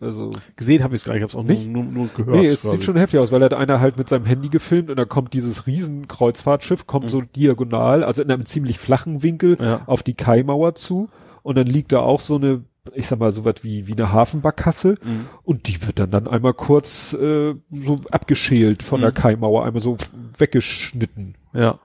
also 0.00 0.30
Gesehen 0.56 0.84
habe 0.84 0.94
ich 0.94 1.00
es 1.00 1.04
gar 1.04 1.14
nicht, 1.14 1.20
ich 1.20 1.22
habe 1.24 1.32
es 1.32 1.36
auch 1.36 1.48
Nicht? 1.48 1.68
nur, 1.68 1.82
nur, 1.82 1.92
nur 1.92 2.08
gehört. 2.14 2.36
nee, 2.40 2.46
es 2.46 2.62
quasi. 2.62 2.76
sieht 2.76 2.84
schon 2.84 2.96
heftig 2.96 3.18
aus, 3.18 3.32
weil 3.32 3.40
da 3.40 3.46
hat 3.46 3.54
einer 3.54 3.80
halt 3.80 3.98
mit 3.98 4.08
seinem 4.08 4.24
Handy 4.24 4.48
gefilmt 4.48 4.88
und 4.90 4.96
da 4.96 5.04
kommt 5.04 5.32
dieses 5.34 5.66
riesen 5.66 6.06
Kreuzfahrtschiff, 6.06 6.86
kommt 6.86 7.10
so 7.10 7.20
diagonal, 7.22 8.04
also 8.04 8.22
in 8.22 8.30
einem 8.30 8.46
ziemlich 8.46 8.78
flachen 8.78 9.22
Winkel 9.24 9.56
Ja. 9.60 9.82
auf 9.86 10.02
die 10.04 10.14
Kaimauer 10.14 10.74
zu 10.76 11.08
und 11.42 11.56
dann 11.58 11.66
liegt 11.66 11.90
da 11.92 12.00
auch 12.00 12.20
so 12.20 12.36
eine, 12.36 12.62
ich 12.94 13.06
sag 13.06 13.18
mal, 13.18 13.30
so 13.30 13.44
was 13.44 13.62
wie, 13.62 13.86
wie 13.86 13.92
eine 13.92 14.12
Hafenbarkasse 14.12 14.96
Mhm. 15.02 15.26
und 15.44 15.68
die 15.68 15.86
wird 15.86 15.98
dann 15.98 16.10
dann 16.10 16.26
einmal 16.26 16.54
kurz 16.54 17.12
äh, 17.14 17.54
so 17.70 18.00
abgeschält 18.10 18.82
von 18.82 19.00
der 19.00 19.10
Mhm. 19.10 19.14
Kaimauer, 19.14 19.64
einmal 19.64 19.80
so 19.82 19.96
weggeschnitten. 20.38 21.36
Ja. 21.54 21.78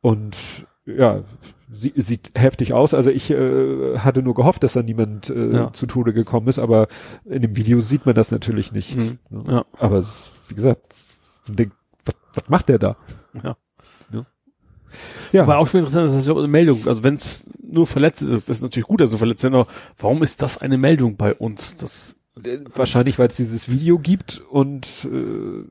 Und 0.00 0.36
ja, 0.86 1.24
sie, 1.70 1.92
sieht 1.96 2.30
heftig 2.34 2.72
aus. 2.72 2.94
Also 2.94 3.10
ich 3.10 3.30
äh, 3.30 3.98
hatte 3.98 4.22
nur 4.22 4.34
gehofft, 4.34 4.62
dass 4.62 4.72
da 4.74 4.82
niemand 4.82 5.30
äh, 5.30 5.52
Ja. 5.52 5.72
zu 5.72 5.86
Tode 5.86 6.12
gekommen 6.12 6.48
ist, 6.48 6.58
aber 6.58 6.88
in 7.24 7.42
dem 7.42 7.56
Video 7.56 7.80
sieht 7.80 8.06
man 8.06 8.14
das 8.14 8.30
natürlich 8.30 8.72
nicht. 8.72 8.96
Mhm. 8.96 9.18
ne? 9.30 9.44
Ja. 9.48 9.64
Aber 9.78 10.04
wie 10.48 10.54
gesagt, 10.54 10.86
man 11.48 11.56
denkt, 11.56 11.76
was, 12.04 12.14
was 12.34 12.48
macht 12.48 12.68
der 12.68 12.78
da? 12.78 12.96
Ja. 13.42 13.56
Ja, 15.32 15.42
Aber 15.42 15.58
auch 15.58 15.66
schon 15.68 15.80
interessant, 15.80 16.08
dass 16.08 16.16
das 16.16 16.26
ja 16.26 16.32
auch 16.32 16.38
eine 16.38 16.48
Meldung, 16.48 16.86
also 16.86 17.02
wenn 17.04 17.14
es 17.14 17.48
nur 17.62 17.86
verletzt 17.86 18.22
ist, 18.22 18.48
ist 18.48 18.62
natürlich 18.62 18.86
gut, 18.86 19.00
dass 19.00 19.08
es 19.08 19.12
nur 19.12 19.18
verletzt 19.18 19.42
sind, 19.42 19.54
aber 19.54 19.66
warum 19.98 20.22
ist 20.22 20.42
das 20.42 20.58
eine 20.58 20.78
Meldung 20.78 21.16
bei 21.16 21.34
uns? 21.34 21.76
Das, 21.76 22.16
äh, 22.44 22.58
wahrscheinlich, 22.74 23.18
weil 23.18 23.28
es 23.28 23.36
dieses 23.36 23.70
Video 23.70 23.98
gibt 23.98 24.42
und 24.50 25.08
äh, 25.12 25.64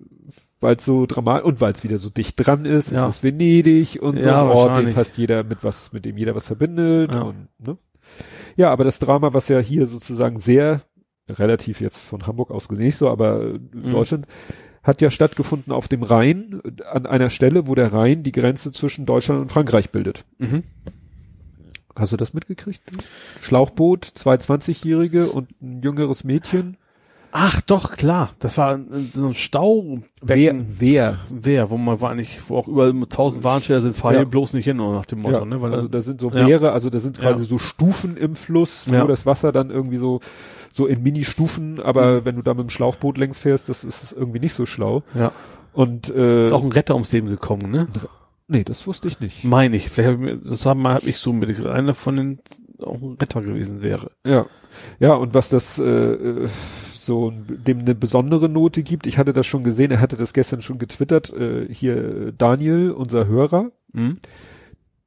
weil 0.62 0.76
es 0.76 0.84
so 0.86 1.06
dramatisch 1.06 1.46
und 1.46 1.62
weil 1.62 1.72
es 1.74 1.84
wieder 1.84 1.98
so 1.98 2.10
dicht 2.10 2.36
dran 2.38 2.66
ist, 2.66 2.92
Ja. 2.92 3.08
es 3.08 3.18
ist 3.18 3.24
Venedig 3.24 4.02
und 4.02 4.22
so 4.22 4.28
Ja, 4.28 4.44
ein 4.44 4.50
Ort, 4.52 4.78
den 4.78 4.92
fast 4.92 5.18
jeder 5.18 5.44
mit 5.44 5.64
was, 5.64 5.94
mit 5.94 6.06
dem 6.06 6.18
jeder 6.18 6.36
was 6.36 6.48
verbindet 6.48 7.14
Ja. 7.14 7.22
und 7.22 7.48
ne? 7.60 7.78
Ja, 8.58 8.72
aber 8.72 8.84
das 8.84 9.00
Drama, 9.00 9.34
was 9.34 9.48
ja 9.48 9.60
hier 9.60 9.86
sozusagen 9.86 10.40
sehr 10.40 10.82
relativ 11.30 11.80
jetzt 11.80 12.00
von 12.04 12.26
Hamburg 12.28 12.50
aus 12.52 12.68
gesehen 12.68 12.86
nicht 12.88 12.98
so, 12.98 13.10
aber 13.10 13.42
äh, 13.42 13.60
Mhm. 13.74 13.92
Deutschland 13.92 14.26
hat 14.84 15.02
ja 15.02 15.10
stattgefunden 15.10 15.74
auf 15.74 15.88
dem 15.88 16.04
Rhein, 16.04 16.62
an 16.92 17.06
einer 17.06 17.30
Stelle, 17.30 17.68
wo 17.68 17.76
der 17.76 17.94
Rhein 17.94 18.24
die 18.24 18.32
Grenze 18.32 18.72
zwischen 18.72 19.06
Deutschland 19.06 19.42
und 19.42 19.52
Frankreich 19.52 19.90
bildet. 19.90 20.26
mhm. 20.38 20.64
Hast 21.96 22.14
du 22.14 22.18
das 22.18 22.34
mitgekriegt? 22.34 22.82
Schlauchboot, 23.42 24.06
zwei 24.06 24.36
20-Jährige 24.36 25.32
und 25.32 25.50
ein 25.62 25.82
jüngeres 25.82 26.24
Mädchen. 26.24 26.78
Ach 27.32 27.62
doch, 27.62 27.92
klar, 27.92 28.32
das 28.40 28.58
war 28.58 28.80
so 29.12 29.28
ein 29.28 29.34
Staubecken. 29.36 30.66
wer? 30.80 31.18
Wer, 31.30 31.70
wo 31.70 31.78
man 31.78 32.02
war 32.02 32.16
nicht, 32.16 32.42
wo 32.50 32.58
auch 32.58 32.68
überall 32.68 32.94
tausend 33.10 33.44
Warnschilder 33.44 33.82
sind, 33.82 33.96
fahr 33.96 34.14
Ja. 34.14 34.20
hier 34.20 34.26
bloß 34.28 34.54
nicht 34.54 34.66
hin, 34.66 34.78
nach 34.78 35.06
dem 35.06 35.22
Motto, 35.22 35.40
Ja, 35.40 35.46
ne? 35.46 35.62
Weil 35.62 35.74
also 35.74 35.88
da 35.88 36.02
sind 36.02 36.22
so 36.22 36.32
Ja. 36.32 36.48
Wehre, 36.48 36.72
also 36.72 36.90
da 36.90 37.00
sind 37.00 37.20
quasi 37.20 37.44
Ja. 37.44 37.50
so 37.50 37.60
Stufen 37.60 38.18
im 38.18 38.36
Fluss, 38.36 38.86
wo 38.88 38.96
Ja. 38.96 39.06
das 39.08 39.26
Wasser 39.26 39.52
dann 39.52 39.70
irgendwie 39.70 39.98
so 39.98 40.20
so 40.72 40.86
in 40.86 41.02
Mini-Stufen, 41.02 41.82
aber 41.82 42.26
wenn 42.26 42.36
du 42.36 42.44
da 42.44 42.54
mit 42.54 42.62
dem 42.64 42.70
Schlauchboot 42.70 43.18
längs 43.18 43.40
fährst, 43.40 43.70
das 43.70 43.84
ist 43.84 44.12
irgendwie 44.12 44.40
nicht 44.40 44.54
so 44.54 44.66
schlau. 44.66 45.04
ja. 45.16 45.32
Und 45.72 46.10
äh, 46.10 46.46
Ist 46.46 46.52
auch 46.52 46.64
ein 46.64 46.72
Retter 46.72 46.96
ums 46.96 47.12
Leben 47.12 47.28
gekommen, 47.28 47.70
ne? 47.72 47.88
nee, 48.48 48.64
das 48.64 48.86
wusste 48.88 49.08
ich 49.08 49.20
nicht. 49.20 49.44
Meine 49.44 49.76
ich. 49.76 49.90
Das 49.94 50.66
hab, 50.66 50.78
hab 50.84 51.04
ich 51.06 51.18
so 51.18 51.32
mitgekriegt. 51.32 51.68
Einer 51.70 51.94
von 51.94 52.16
den 52.18 52.40
auch 52.84 52.96
ein 53.02 53.18
Retter 53.22 53.42
gewesen 53.42 53.82
wäre. 53.82 54.12
Ja, 54.26 54.46
ja 55.00 55.14
und 55.14 55.34
was 55.34 55.50
das 55.50 55.78
äh, 55.80 55.84
äh, 55.84 56.48
so 57.10 57.34
dem 57.50 57.80
eine 57.80 57.96
besondere 57.96 58.48
Note 58.48 58.84
gibt, 58.84 59.08
ich 59.08 59.18
hatte 59.18 59.34
das 59.34 59.48
schon 59.48 59.64
gesehen, 59.64 59.92
er 59.92 60.00
hatte 60.00 60.16
das 60.16 60.34
gestern 60.34 60.62
schon 60.62 60.78
getwittert. 60.78 61.34
Äh, 61.34 61.68
hier 61.74 61.98
äh, 61.98 62.34
Daniel, 62.38 62.92
unser 62.92 63.28
Hörer, 63.28 63.72
Mhm. 63.92 64.20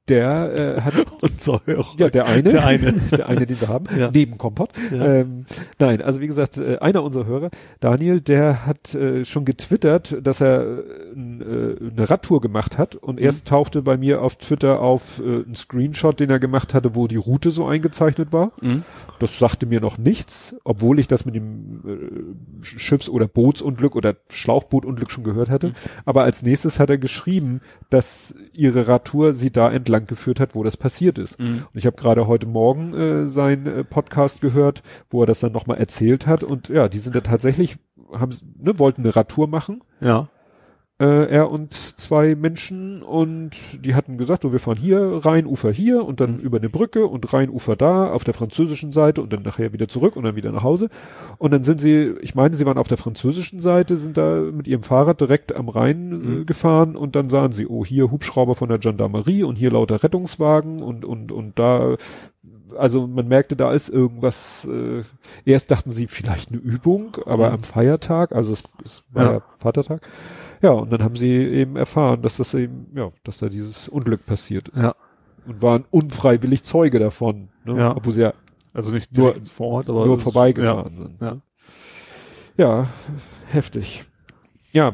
Der 0.09 0.57
äh, 0.77 0.81
hat 0.81 0.95
Unser 1.23 1.61
Hörer. 1.65 1.87
Ja, 1.97 2.09
der 2.11 2.27
eine. 2.27 2.51
Der 2.51 2.67
eine. 2.67 2.93
der 3.11 3.29
eine, 3.29 3.47
den 3.47 3.61
wir 3.61 3.69
haben. 3.69 3.85
Ja. 3.97 4.11
Neben 4.13 4.39
Kompott. 4.39 4.71
Ja. 4.91 5.05
Ähm, 5.21 5.45
nein, 5.79 6.01
also 6.03 6.21
wie 6.21 6.27
gesagt, 6.27 6.57
äh, 6.57 6.79
einer 6.79 7.03
unserer 7.03 7.27
Hörer, 7.27 7.51
Daniel, 7.81 8.21
der 8.21 8.65
hat 8.67 8.95
äh, 8.95 9.25
schon 9.25 9.45
getwittert, 9.45 10.17
dass 10.23 10.41
er 10.41 10.63
äh, 10.63 10.83
äh, 11.15 11.91
eine 11.91 12.11
Radtour 12.11 12.41
gemacht 12.41 12.79
hat 12.79 12.97
und 12.97 13.17
Mhm. 13.19 13.25
erst 13.25 13.47
tauchte 13.49 13.83
bei 13.83 13.97
mir 13.97 14.23
auf 14.23 14.37
Twitter 14.37 14.81
auf 14.81 15.21
äh, 15.21 15.43
ein 15.49 15.55
Screenshot, 15.55 16.19
den 16.21 16.31
er 16.31 16.39
gemacht 16.39 16.75
hatte, 16.75 16.95
wo 16.95 17.07
die 17.07 17.17
Route 17.17 17.51
so 17.51 17.67
eingezeichnet 17.67 18.33
war. 18.33 18.53
Mhm. 18.61 18.83
Das 19.19 19.39
sagte 19.39 19.67
mir 19.67 19.81
noch 19.81 19.99
nichts, 19.99 20.57
obwohl 20.65 20.99
ich 20.99 21.07
das 21.09 21.25
mit 21.25 21.35
dem 21.35 21.83
äh, 21.87 22.65
Schiffs- 22.65 23.09
oder 23.09 23.29
Bootsunglück 23.29 23.95
oder 23.95 24.17
Schlauchbootunglück 24.31 25.11
schon 25.11 25.25
gehört 25.25 25.49
hatte. 25.51 25.73
Aber 26.05 26.23
als 26.25 26.43
nächstes 26.43 26.81
hat 26.81 26.91
er 26.91 26.99
geschrieben, 26.99 27.61
dass 27.91 28.35
ihre 28.53 28.89
Radtour 28.89 29.33
sie 29.35 29.51
da 29.53 29.71
entlang 29.71 30.02
geführt 30.07 30.41
hat, 30.41 30.55
wo 30.55 30.63
das 30.63 30.77
passiert 30.77 31.19
ist. 31.19 31.39
Mhm. 31.39 31.67
Und 31.73 31.79
ich 31.79 31.87
habe 31.87 31.97
gerade 31.97 32.27
heute 32.27 32.47
Morgen 32.47 32.95
äh, 32.95 33.27
seinen 33.27 33.67
äh, 33.67 33.85
Podcast 33.85 34.41
gehört, 34.41 34.83
wo 35.11 35.23
er 35.23 35.27
das 35.27 35.41
dann 35.41 35.53
nochmal 35.53 35.79
erzählt 35.79 36.27
hat. 36.27 36.43
Und 36.43 36.69
ja, 36.69 36.89
die 36.89 36.99
sind 36.99 37.15
da 37.15 37.21
tatsächlich, 37.21 37.79
haben, 38.13 38.37
ne, 38.59 38.79
wollten 38.79 39.03
eine 39.03 39.15
Radtour 39.15 39.49
machen 39.49 39.83
Ja. 40.01 40.29
Äh, 41.03 41.27
er 41.31 41.51
und 41.51 41.75
zwei 41.75 42.35
Menschen 42.37 43.03
und 43.03 43.51
die 43.85 43.95
hatten 43.97 44.19
gesagt, 44.19 44.45
oh, 44.45 44.53
wir 44.53 44.61
fahren 44.61 44.77
hier, 44.79 45.01
Rheinufer 45.25 45.73
hier 45.73 46.05
und 46.05 46.21
dann 46.21 46.35
Mhm. 46.37 46.39
über 46.41 46.59
eine 46.59 46.69
Brücke 46.69 47.07
und 47.07 47.33
Rheinufer 47.33 47.75
da 47.77 48.11
auf 48.13 48.23
der 48.25 48.35
französischen 48.35 48.93
Seite 48.93 49.21
und 49.23 49.33
dann 49.33 49.43
nachher 49.43 49.73
wieder 49.73 49.89
zurück 49.89 50.15
und 50.17 50.23
dann 50.25 50.37
wieder 50.37 50.53
nach 50.53 50.63
Hause. 50.63 50.89
Und 51.39 51.53
dann 51.53 51.65
sind 51.65 51.81
sie, 51.81 52.15
ich 52.21 52.35
meine, 52.35 52.55
sie 52.55 52.65
waren 52.67 52.79
auf 52.79 52.89
der 52.89 52.99
französischen 52.99 53.61
Seite, 53.61 53.97
sind 53.97 54.17
da 54.17 54.41
mit 54.41 54.69
ihrem 54.69 54.83
Fahrrad 54.83 55.21
direkt 55.21 55.55
am 55.57 55.69
Rhein 55.69 56.13
äh, 56.13 56.15
Mhm. 56.15 56.47
gefahren 56.47 56.97
und 56.97 57.17
dann 57.17 57.29
sahen 57.29 57.53
sie, 57.53 57.67
oh, 57.67 57.85
hier 57.85 58.11
Hubschrauber 58.11 58.55
von 58.55 58.69
der 58.69 58.79
Gendarmerie 58.79 59.43
und 59.43 59.57
hier 59.59 59.73
lauter 59.73 60.03
Rettungswagen 60.03 60.83
und, 60.83 61.05
und, 61.05 61.33
und 61.33 61.59
da 61.59 61.97
also 62.79 63.07
man 63.07 63.29
merkte, 63.29 63.55
da 63.55 63.71
ist 63.73 63.91
irgendwas, 63.91 64.67
äh, 64.71 65.03
erst 65.45 65.71
dachten 65.71 65.91
sie 65.91 66.07
vielleicht 66.07 66.51
eine 66.51 66.59
Übung, 66.59 67.17
aber 67.27 67.49
Mhm. 67.49 67.55
am 67.57 67.63
Feiertag, 67.65 68.33
also 68.33 68.55
es, 68.55 68.63
es 68.85 69.05
war 69.13 69.25
ja 69.35 69.43
Vatertag, 69.59 70.01
ja, 70.63 70.71
und 70.71 70.91
dann 70.93 71.03
haben 71.03 71.17
sie 71.17 71.33
eben 71.33 71.77
erfahren, 71.77 72.23
dass 72.23 72.39
das 72.39 72.55
eben, 72.55 72.87
ja, 72.95 73.11
dass 73.25 73.39
da 73.39 73.49
dieses 73.49 73.89
Unglück 73.89 74.25
passiert 74.25 74.69
ist. 74.69 74.83
Ja. 74.83 74.95
Und 75.47 75.61
waren 75.61 75.85
unfreiwillig 75.91 76.63
Zeuge 76.63 76.99
davon, 77.01 77.49
ne? 77.65 77.77
Ja. 77.77 77.97
obwohl 77.97 78.13
sie 78.13 78.23
ja 78.23 78.33
Also 78.73 78.93
nicht 78.93 79.15
Nur- 79.17 79.33
direkt 79.33 79.49
vor 79.49 79.69
Ort, 79.69 79.89
aber 79.91 80.07
nur 80.07 80.19
vorbeigefahren 80.19 80.97
sind. 80.97 81.21
Ja. 81.21 81.37
Ja, 82.57 82.89
heftig. 83.49 84.05
Ja, 84.73 84.93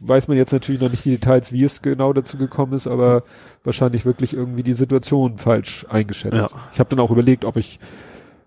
weiß 0.00 0.28
man 0.28 0.36
jetzt 0.36 0.52
natürlich 0.52 0.80
noch 0.82 0.90
nicht 0.90 1.04
die 1.04 1.12
Details, 1.12 1.50
wie 1.52 1.64
es 1.64 1.80
genau 1.80 2.12
dazu 2.12 2.36
gekommen 2.36 2.74
ist, 2.74 2.86
aber 2.86 3.22
wahrscheinlich 3.62 4.04
wirklich 4.04 4.34
irgendwie 4.34 4.62
die 4.62 4.74
Situation 4.74 5.38
falsch 5.38 5.86
eingeschätzt. 5.88 6.36
Ja. 6.36 6.48
Ich 6.72 6.78
habe 6.80 6.90
dann 6.90 7.00
auch 7.00 7.10
überlegt, 7.10 7.44
ob 7.46 7.56
ich 7.56 7.78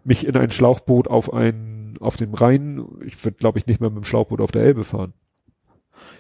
mich 0.04 0.28
in 0.28 0.38
ein 0.38 0.52
Schlauchboot 0.52 1.08
auf 1.08 1.34
ein 1.34 1.98
auf 2.00 2.16
dem 2.16 2.36
Rhein, 2.36 2.86
ich 3.04 3.24
würde 3.26 3.38
glaube 3.38 3.58
ich 3.58 3.66
nicht 3.66 3.82
mehr 3.82 3.90
mit 3.90 3.98
dem 3.98 4.04
Schlauchboot 4.04 4.40
auf 4.42 4.52
der 4.52 4.62
Elbe 4.64 4.84
fahren. 4.84 5.14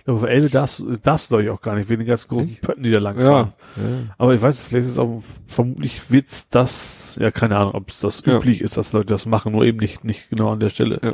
Ja. 0.05 0.13
Aber 0.13 0.17
auf 0.17 0.23
Elbe 0.29 0.49
darfst, 0.49 0.83
darfst 1.03 1.31
du 1.31 1.37
doch 1.41 1.53
auch 1.53 1.61
gar 1.61 1.75
nicht, 1.75 1.89
wegen 1.89 1.99
den 2.01 2.07
ganz 2.07 2.27
großen? 2.27 2.57
Pötten, 2.61 2.83
die 2.83 2.91
da 2.91 2.99
lang 2.99 3.19
Ja. 3.19 3.25
fahren. 3.27 3.53
ja. 3.77 4.13
Aber 4.17 4.33
ich 4.33 4.41
weiß, 4.41 4.61
vielleicht 4.61 4.85
ist 4.85 4.93
es 4.93 4.99
auch, 4.99 5.21
vermutlich 5.45 6.11
wird's 6.11 6.49
das, 6.49 7.17
ja, 7.21 7.31
keine 7.31 7.57
Ahnung, 7.57 7.73
ob 7.75 7.91
das 8.01 8.23
Ja. 8.25 8.37
üblich 8.37 8.61
ist, 8.61 8.77
dass 8.77 8.93
Leute 8.93 9.07
das 9.07 9.25
machen, 9.25 9.51
nur 9.51 9.63
eben 9.65 9.77
nicht, 9.79 10.03
nicht 10.03 10.29
genau 10.29 10.49
an 10.51 10.59
der 10.59 10.69
Stelle. 10.69 10.99
Ja. 11.03 11.13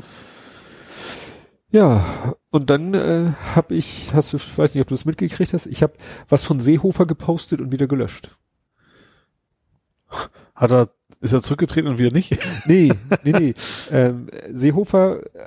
Ja, 1.71 2.35
und 2.51 2.69
dann 2.69 2.93
äh, 2.93 3.31
habe 3.55 3.73
ich, 3.73 4.13
hast 4.13 4.31
du, 4.31 4.37
ich 4.37 4.55
weiß 4.57 4.75
nicht, 4.75 4.81
ob 4.83 4.89
du 4.89 4.93
es 4.93 5.05
mitgekriegt 5.05 5.53
hast, 5.53 5.65
ich 5.65 5.81
habe 5.81 5.93
was 6.29 6.43
von 6.43 6.59
Seehofer 6.59 7.07
gepostet 7.07 7.61
und 7.61 7.71
wieder 7.71 7.87
gelöscht. 7.87 8.37
Hat 10.53 10.71
er, 10.71 10.89
ist 11.19 11.33
er 11.33 11.41
zurückgetreten 11.41 11.89
und 11.89 11.97
wieder 11.97 12.13
nicht? 12.15 12.37
Nee, 12.67 12.93
nee, 13.23 13.31
nee. 13.31 13.53
ähm, 13.91 14.27
Seehofer, 14.51 15.21
äh, 15.35 15.39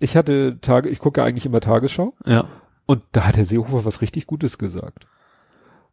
ich 0.00 0.16
hatte 0.16 0.58
Tage, 0.60 0.88
ich 0.88 0.98
gucke 0.98 1.22
eigentlich 1.22 1.46
immer 1.46 1.60
Tagesschau 1.60 2.14
Ja. 2.26 2.46
Und 2.88 3.02
da 3.12 3.26
hat 3.26 3.36
der 3.36 3.44
Seehofer 3.44 3.84
was 3.84 4.00
richtig 4.00 4.26
Gutes 4.26 4.56
gesagt. 4.56 5.06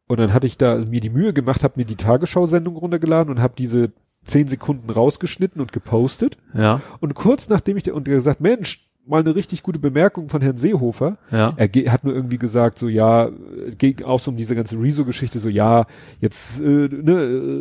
Und 0.07 0.17
dann 0.17 0.31
hatte 0.31 0.47
ich 0.47 0.57
da 0.57 0.77
mir 0.77 1.01
die 1.01 1.09
Mühe 1.09 1.33
gemacht, 1.33 1.61
habe 1.61 1.73
mir 1.75 1.83
die 1.83 1.97
Tagesschau-Sendung 1.97 2.77
runtergeladen 2.77 3.29
und 3.29 3.41
habe 3.41 3.53
diese 3.57 3.91
zehn 4.23 4.47
Sekunden 4.47 4.89
rausgeschnitten 4.89 5.61
und 5.61 5.73
gepostet. 5.73 6.37
Ja. 6.53 6.81
Und 7.01 7.13
kurz 7.13 7.49
nachdem 7.49 7.75
ich 7.75 7.83
der, 7.83 7.95
und 7.95 8.07
der 8.07 8.15
gesagt, 8.15 8.39
Mensch, 8.39 8.89
mal 9.07 9.19
eine 9.21 9.35
richtig 9.35 9.61
gute 9.63 9.79
Bemerkung 9.79 10.29
von 10.29 10.41
Herrn 10.41 10.57
Seehofer. 10.57 11.17
Ja. 11.31 11.53
Er 11.57 11.91
hat 11.91 12.03
nur 12.03 12.13
irgendwie 12.13 12.37
gesagt, 12.37 12.79
so 12.79 12.87
ja, 12.87 13.29
ging 13.77 14.03
auch 14.03 14.19
so 14.19 14.31
um 14.31 14.37
diese 14.37 14.55
ganze 14.55 14.79
Rezo-Geschichte, 14.81 15.39
so 15.39 15.49
ja, 15.49 15.85
jetzt 16.19 16.59
äh, 16.59 16.63
ne, 16.63 17.11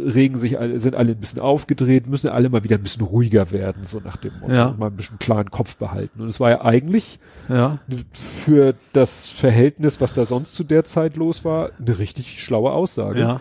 äh, 0.06 0.10
regen 0.10 0.38
sich 0.38 0.58
alle, 0.58 0.78
sind 0.78 0.94
alle 0.94 1.12
ein 1.12 1.18
bisschen 1.20 1.40
aufgedreht, 1.40 2.06
müssen 2.06 2.30
alle 2.30 2.48
mal 2.48 2.64
wieder 2.64 2.76
ein 2.76 2.82
bisschen 2.82 3.04
ruhiger 3.04 3.50
werden, 3.52 3.84
so 3.84 4.00
nach 4.02 4.16
dem 4.16 4.32
Motto, 4.40 4.52
Ja. 4.54 4.66
und 4.68 4.78
mal 4.78 4.86
ein 4.86 4.96
bisschen 4.96 5.18
klaren 5.18 5.50
Kopf 5.50 5.76
behalten. 5.76 6.20
Und 6.20 6.28
es 6.28 6.40
war 6.40 6.50
ja 6.50 6.62
eigentlich 6.62 7.18
Ja. 7.48 7.78
für 8.12 8.74
das 8.92 9.28
Verhältnis, 9.28 10.00
was 10.00 10.14
da 10.14 10.24
sonst 10.24 10.54
zu 10.54 10.64
der 10.64 10.84
Zeit 10.84 11.16
los 11.16 11.44
war, 11.44 11.70
eine 11.78 11.98
richtig 11.98 12.40
schlaue 12.42 12.72
Aussage. 12.72 13.20
Ja. 13.20 13.40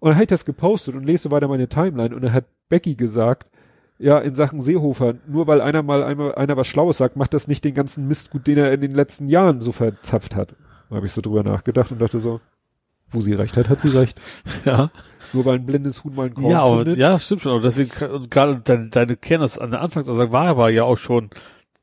Und 0.00 0.08
dann 0.10 0.14
habe 0.16 0.24
ich 0.24 0.28
das 0.28 0.44
gepostet 0.44 0.96
und 0.96 1.04
lese 1.04 1.30
weiter 1.30 1.48
meine 1.48 1.68
Timeline 1.68 2.14
und 2.14 2.22
dann 2.22 2.32
hat 2.32 2.44
Becky 2.68 2.94
gesagt, 2.94 3.48
ja, 3.98 4.18
in 4.18 4.34
Sachen 4.34 4.60
Seehofer, 4.60 5.14
nur 5.26 5.46
weil 5.46 5.60
einer 5.60 5.82
mal 5.82 6.02
einmal 6.02 6.34
einer 6.34 6.56
was 6.56 6.66
Schlaues 6.66 6.98
sagt, 6.98 7.16
macht 7.16 7.32
das 7.34 7.46
nicht 7.48 7.64
den 7.64 7.74
ganzen 7.74 8.08
Mist 8.08 8.30
gut, 8.30 8.46
den 8.46 8.58
er 8.58 8.72
in 8.72 8.80
den 8.80 8.90
letzten 8.92 9.28
Jahren 9.28 9.60
so 9.62 9.72
verzapft 9.72 10.34
hat. 10.34 10.54
Da 10.90 10.96
habe 10.96 11.06
ich 11.06 11.12
so 11.12 11.20
drüber 11.20 11.42
nachgedacht 11.42 11.90
und 11.92 12.00
dachte 12.00 12.20
so, 12.20 12.40
wo 13.10 13.20
sie 13.20 13.32
recht 13.34 13.56
hat, 13.56 13.68
hat 13.68 13.80
sie 13.80 13.96
recht. 13.96 14.20
Ja. 14.64 14.90
Nur 15.32 15.44
weil 15.46 15.56
ein 15.56 15.66
blindes 15.66 16.04
Huhn 16.04 16.14
mal 16.14 16.26
einen 16.26 16.34
Korn 16.34 16.50
Ja, 16.50 16.62
aber, 16.62 16.78
findet. 16.82 16.98
ja, 16.98 17.18
stimmt 17.18 17.40
schon. 17.42 17.52
Aber 17.52 17.62
deswegen, 17.62 17.90
also 18.00 18.28
gerade 18.28 18.60
deine, 18.62 18.88
deine 18.88 19.16
Kenntnis 19.16 19.58
an 19.58 19.70
der 19.72 19.80
Anfangsaussage 19.80 20.30
war 20.32 20.46
aber 20.46 20.70
ja 20.70 20.84
auch 20.84 20.98
schon 20.98 21.30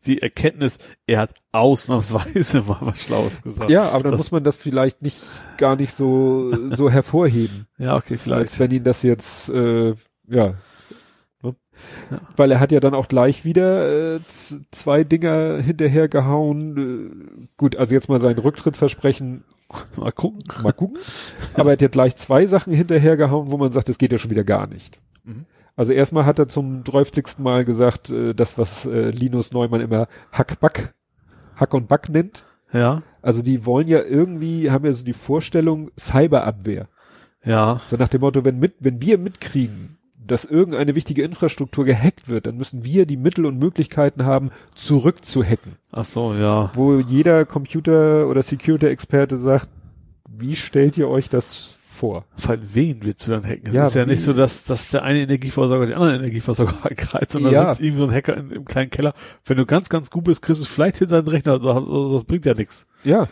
die 0.05 0.21
Erkenntnis, 0.21 0.77
er 1.05 1.19
hat 1.19 1.33
ausnahmsweise 1.51 2.61
mal 2.67 2.77
was 2.81 3.03
Schlaues 3.03 3.41
gesagt. 3.41 3.69
Ja, 3.69 3.89
aber 3.89 4.03
dann 4.03 4.11
Das- 4.13 4.19
muss 4.19 4.31
man 4.31 4.43
das 4.43 4.57
vielleicht 4.57 5.01
nicht 5.01 5.17
gar 5.57 5.75
nicht 5.75 5.93
so 5.93 6.53
so 6.69 6.89
hervorheben, 6.89 7.67
Ja, 7.77 7.95
okay, 7.97 8.13
als 8.13 8.21
vielleicht. 8.23 8.59
wenn 8.59 8.71
ihn 8.71 8.83
das 8.83 9.03
jetzt 9.03 9.49
äh, 9.49 9.93
ja? 10.27 10.55
Ja. 12.09 12.19
weil 12.35 12.51
er 12.51 12.59
hat 12.59 12.71
ja 12.71 12.79
dann 12.79 12.93
auch 12.93 13.07
gleich 13.07 13.45
wieder 13.45 14.15
äh, 14.15 14.19
zwei 14.71 15.03
Dinger 15.03 15.57
hinterhergehauen. 15.61 16.77
Äh, 17.41 17.47
gut, 17.57 17.77
also 17.77 17.93
jetzt 17.93 18.09
mal 18.09 18.19
sein 18.19 18.37
Rücktrittsversprechen 18.37 19.43
Mal 19.95 20.11
gucken. 20.11 20.43
mal 20.63 20.73
gucken, 20.73 20.97
aber 21.53 21.69
er 21.69 21.73
hat 21.73 21.81
ja 21.81 21.87
gleich 21.87 22.17
zwei 22.17 22.45
Sachen 22.45 22.73
hinterhergehauen, 22.73 23.51
wo 23.51 23.57
man 23.57 23.71
sagt, 23.71 23.87
das 23.87 23.97
geht 23.97 24.11
ja 24.11 24.17
schon 24.17 24.31
wieder 24.31 24.43
gar 24.43 24.67
nicht. 24.67 24.99
Mhm. 25.23 25.45
Also 25.77 25.93
erstmal 25.93 26.25
hat 26.25 26.39
er 26.39 26.49
zum 26.49 26.83
30. 26.83 27.39
Mal 27.39 27.63
gesagt, 27.63 28.09
äh, 28.09 28.33
das 28.33 28.57
was 28.57 28.85
äh, 28.85 29.09
Linus 29.11 29.53
Neumann 29.53 29.79
immer 29.81 30.07
Hack-Back, 30.33 30.93
Hack 31.55 31.73
und 31.73 31.87
Back 31.87 32.09
nennt. 32.09 32.43
Ja, 32.73 33.01
Also 33.21 33.41
die 33.41 33.65
wollen 33.65 33.87
ja 33.87 34.01
irgendwie, 34.03 34.71
haben 34.71 34.85
ja 34.85 34.93
so 34.93 35.03
die 35.05 35.13
Vorstellung 35.13 35.91
Cyberabwehr. 35.97 36.87
ja, 37.43 37.79
So 37.85 37.95
nach 37.97 38.09
dem 38.09 38.21
Motto, 38.21 38.43
wenn 38.45 38.59
mit, 38.59 38.75
wenn 38.79 39.01
wir 39.01 39.17
mitkriegen, 39.17 39.97
dass 40.25 40.45
irgendeine 40.45 40.95
wichtige 40.95 41.23
Infrastruktur 41.23 41.83
gehackt 41.85 42.29
wird, 42.29 42.45
dann 42.45 42.57
müssen 42.57 42.85
wir 42.85 43.05
die 43.05 43.17
Mittel 43.17 43.45
und 43.45 43.57
Möglichkeiten 43.59 44.23
haben, 44.25 44.51
zurückzuhacken. 44.75 45.73
ach 45.91 46.05
so, 46.05 46.33
ja. 46.33 46.71
Wo 46.75 46.99
jeder 46.99 47.45
Computer- 47.45 48.27
oder 48.27 48.41
Security-Experte 48.43 49.37
sagt, 49.37 49.67
wie 50.29 50.55
stellt 50.55 50.97
ihr 50.97 51.07
euch 51.09 51.29
das 51.29 51.71
vor? 51.87 52.25
Vor 52.37 52.51
allem 52.51 52.61
wen 52.73 52.97
willst 53.03 53.27
du 53.27 53.31
dann 53.31 53.43
hacken? 53.45 53.67
Es 53.67 53.73
Ja, 53.75 53.83
ist 53.85 53.95
ja 53.95 54.05
nicht 54.05 54.21
so, 54.21 54.33
dass, 54.33 54.63
dass 54.65 54.89
der 54.89 55.03
eine 55.03 55.19
Energieversorger 55.21 55.85
den 55.87 55.95
anderen 55.95 56.15
Energieversorger 56.15 56.73
angreift, 56.83 57.29
sondern 57.31 57.53
Ja. 57.53 57.69
sitzt 57.73 57.81
irgendwie 57.81 57.99
so 57.99 58.05
ein 58.07 58.13
Hacker 58.13 58.37
in, 58.37 58.51
im 58.51 58.65
kleinen 58.65 58.89
Keller. 58.89 59.13
Wenn 59.45 59.57
du 59.57 59.65
ganz, 59.65 59.89
ganz 59.89 60.09
gut 60.09 60.23
bist, 60.23 60.41
kriegst 60.41 60.61
du 60.61 60.63
es 60.63 60.69
vielleicht 60.69 60.97
hin 60.97 61.07
seinen 61.09 61.27
Rechner, 61.27 61.53
also, 61.53 61.71
also 61.71 62.13
das 62.13 62.23
bringt 62.23 62.45
ja 62.45 62.53
nichts. 62.53 62.87
Ja, 63.03 63.27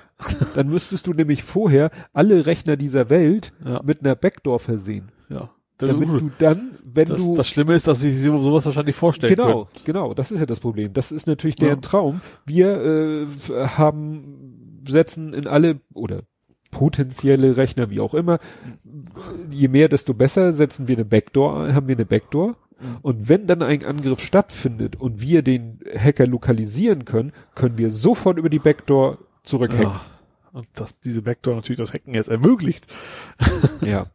dann 0.56 0.70
müsstest 0.70 1.08
du 1.08 1.14
nämlich 1.14 1.44
vorher 1.44 1.90
alle 2.14 2.46
Rechner 2.46 2.78
dieser 2.78 3.10
Welt 3.10 3.54
Ja. 3.66 3.82
mit 3.84 4.02
einer 4.02 4.16
Backdoor 4.16 4.60
versehen. 4.60 5.12
Ja. 5.30 5.50
Damit 5.88 6.10
du 6.10 6.30
dann, 6.40 6.72
wenn 6.84 7.06
das, 7.06 7.18
du 7.26 7.36
das 7.36 7.48
Schlimme 7.48 7.74
ist, 7.76 7.88
dass 7.88 8.02
sie 8.02 8.12
sich 8.12 8.24
sowas 8.30 8.66
wahrscheinlich 8.66 8.96
vorstellen 8.96 9.36
Genau, 9.36 9.66
können. 9.66 9.86
genau, 9.86 10.14
das 10.14 10.32
ist 10.32 10.40
ja 10.40 10.46
das 10.46 10.60
Problem. 10.60 10.94
Das 10.94 11.12
ist 11.12 11.26
natürlich 11.28 11.56
deren 11.56 11.78
Ja. 11.78 11.82
Traum. 11.82 12.22
Wir 12.46 12.68
äh, 12.82 13.28
haben, 13.78 14.82
setzen 14.88 15.34
in 15.34 15.48
alle 15.48 15.80
oder 15.94 16.22
potenzielle 16.72 17.58
Rechner, 17.58 17.90
wie 17.90 18.00
auch 18.00 18.14
immer, 18.14 18.40
je 19.50 19.68
mehr, 19.68 19.90
desto 19.90 20.14
besser, 20.14 20.54
setzen 20.54 20.88
wir 20.88 20.98
eine 20.98 21.06
Backdoor, 21.06 21.64
ein- 21.64 21.74
haben 21.76 21.88
wir 21.88 21.96
eine 21.96 22.06
Backdoor. 22.06 22.50
Mhm. 22.50 22.56
Und 23.02 23.28
wenn 23.30 23.48
dann 23.48 23.62
ein 23.64 23.86
Angriff 23.86 24.22
stattfindet 24.22 24.96
und 24.96 25.22
wir 25.22 25.42
den 25.42 25.80
Hacker 25.98 26.28
lokalisieren 26.28 27.06
können, 27.06 27.32
können 27.56 27.78
wir 27.78 27.90
sofort 27.90 28.38
über 28.38 28.50
die 28.50 28.60
Backdoor 28.60 29.18
zurückhacken. 29.44 29.86
Ja. 29.86 30.02
Und 30.52 30.68
dass 30.76 31.00
diese 31.00 31.22
Backdoor 31.22 31.56
natürlich 31.56 31.80
das 31.80 31.94
Hacken 31.94 32.14
jetzt 32.14 32.30
ermöglicht. 32.30 32.88
Ja. 33.82 34.08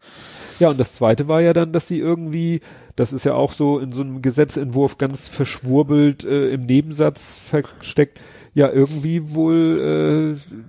Ja, 0.60 0.68
und 0.70 0.78
das 0.78 0.94
zweite 0.94 1.26
war 1.26 1.40
ja 1.40 1.52
dann, 1.52 1.72
dass 1.72 1.88
sie 1.88 1.98
irgendwie, 1.98 2.60
das 2.94 3.12
ist 3.12 3.24
ja 3.24 3.34
auch 3.34 3.50
so 3.50 3.80
in 3.80 3.90
so 3.90 4.02
einem 4.02 4.22
Gesetzentwurf 4.22 4.98
ganz 4.98 5.28
verschwurbelt 5.28 6.24
äh, 6.24 6.50
im 6.50 6.66
Nebensatz 6.66 7.38
versteckt, 7.38 8.20
ja 8.52 8.70
irgendwie 8.70 9.34
wohl 9.34 10.38
äh, 10.38 10.60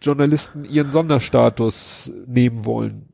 Journalisten 0.00 0.64
ihren 0.64 0.90
Sonderstatus 0.90 2.10
nehmen 2.26 2.64
wollen. 2.64 3.08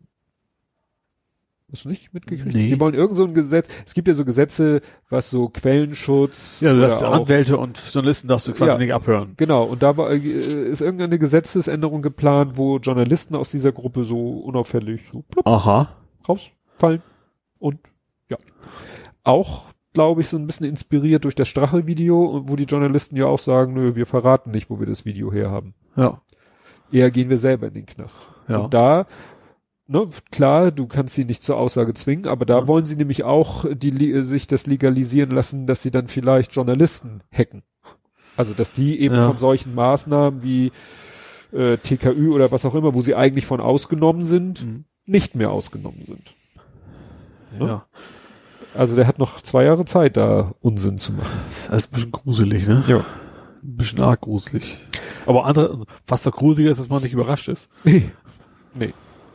Hast 1.75 1.87
du 1.87 1.89
nicht 1.89 2.15
mitgekriegt? 2.15 2.55
Nee. 2.55 2.69
Die 2.69 2.79
wollen 2.79 2.95
irgend 2.95 3.17
so 3.17 3.25
ein 3.25 3.35
Gesetz, 3.35 3.67
es 3.85 3.95
gibt 3.95 4.07
ja 4.07 4.15
so 4.15 4.25
Gesetze, 4.25 4.81
was 5.11 5.29
so 5.29 5.49
Quellenschutz. 5.49 6.61
Ja, 6.61 6.73
du 6.73 6.85
hast 6.85 7.03
Anwälte 7.03 7.59
und 7.59 7.77
Journalisten 7.93 8.29
darfst 8.29 8.47
du 8.47 8.53
quasi 8.53 8.71
Ja. 8.75 8.79
nicht 8.79 8.95
abhören. 8.95 9.35
Genau, 9.37 9.65
und 9.65 9.83
da 9.83 9.97
war, 9.97 10.13
äh, 10.13 10.19
ist 10.19 10.81
irgendeine 10.81 11.19
Gesetzesänderung 11.19 12.01
geplant, 12.01 12.53
wo 12.57 12.79
Journalisten 12.79 13.35
aus 13.35 13.51
dieser 13.51 13.73
Gruppe 13.73 14.05
so 14.05 14.39
unauffällig 14.39 15.03
so 15.13 15.23
plupp, 15.29 15.45
Aha. 15.49 15.89
rausfallen. 16.29 17.03
Und 17.59 17.81
ja. 18.31 18.37
Auch, 19.25 19.73
glaube 19.95 20.21
ich, 20.21 20.29
so 20.29 20.37
ein 20.37 20.47
bisschen 20.47 20.67
inspiriert 20.67 21.25
durch 21.25 21.35
das 21.35 21.49
Strache-Video, 21.49 22.45
wo 22.47 22.55
die 22.55 22.65
Journalisten 22.65 23.17
ja 23.17 23.27
auch 23.27 23.41
sagen, 23.41 23.75
nö, 23.75 23.97
wir 23.97 24.07
verraten 24.07 24.53
nicht, 24.53 24.71
wo 24.71 24.79
wir 24.79 24.87
das 24.87 25.05
Video 25.05 25.33
herhaben. 25.33 25.75
Ja. 25.97 26.21
Eher 26.93 27.11
gehen 27.11 27.31
wir 27.31 27.39
selber 27.39 27.67
in 27.67 27.75
den 27.75 27.87
Knast. 27.87 28.23
Ja. 28.47 28.59
Und 28.59 28.75
da, 28.75 29.07
ne, 29.87 30.07
klar, 30.31 30.71
du 30.71 30.87
kannst 30.87 31.15
sie 31.15 31.25
nicht 31.25 31.43
zur 31.43 31.57
Aussage 31.57 31.95
zwingen, 31.95 32.27
aber 32.27 32.45
da 32.47 32.61
Ja. 32.61 32.67
wollen 32.69 32.85
sie 32.85 32.97
nämlich 32.97 33.25
auch 33.25 33.65
die, 33.73 33.91
li- 33.91 34.23
sich 34.23 34.47
das 34.47 34.67
legalisieren 34.67 35.31
lassen, 35.31 35.67
dass 35.67 35.83
sie 35.83 35.91
dann 35.91 36.09
vielleicht 36.09 36.55
Journalisten 36.55 37.23
hacken. 37.33 37.63
Also, 38.37 38.53
dass 38.55 38.73
die 38.73 38.99
eben 39.01 39.15
Ja. 39.15 39.29
von 39.29 39.39
solchen 39.39 39.75
Maßnahmen 39.75 40.43
wie 40.43 40.73
äh, 41.53 41.77
TKÜ 41.77 42.33
oder 42.33 42.51
was 42.51 42.65
auch 42.65 42.75
immer, 42.75 42.95
wo 42.95 43.03
sie 43.03 43.15
eigentlich 43.15 43.47
von 43.47 43.61
ausgenommen 43.61 44.23
sind, 44.25 44.65
Mhm. 44.65 44.85
nicht 45.07 45.37
mehr 45.37 45.51
ausgenommen 45.53 46.03
sind. 46.05 46.35
Ne? 47.61 47.67
Ja. 47.69 47.87
Also 48.75 48.97
der 48.97 49.07
hat 49.07 49.21
noch 49.21 49.41
zwei 49.41 49.63
Jahre 49.63 49.85
Zeit, 49.85 50.17
da 50.17 50.53
Unsinn 50.61 50.99
zu 50.99 51.13
machen. 51.13 51.31
Das 51.69 51.85
ist 51.85 51.93
ein 51.93 51.95
bisschen 51.95 52.11
gruselig, 52.11 52.67
ne? 52.67 52.83
Ja. 52.89 52.97
Ein 52.97 53.77
bisschen 53.77 54.01
arg 54.01 54.23
gruselig. 54.23 54.79
Aber 55.27 55.45
andere, 55.47 55.85
was 56.09 56.25
doch 56.25 56.33
gruseliger 56.33 56.73
ist, 56.73 56.81
dass 56.81 56.89
man 56.89 57.03
nicht 57.05 57.13
überrascht 57.13 57.47
ist. 57.49 57.71
Nee. 57.85 58.11
Nee. 58.75 58.93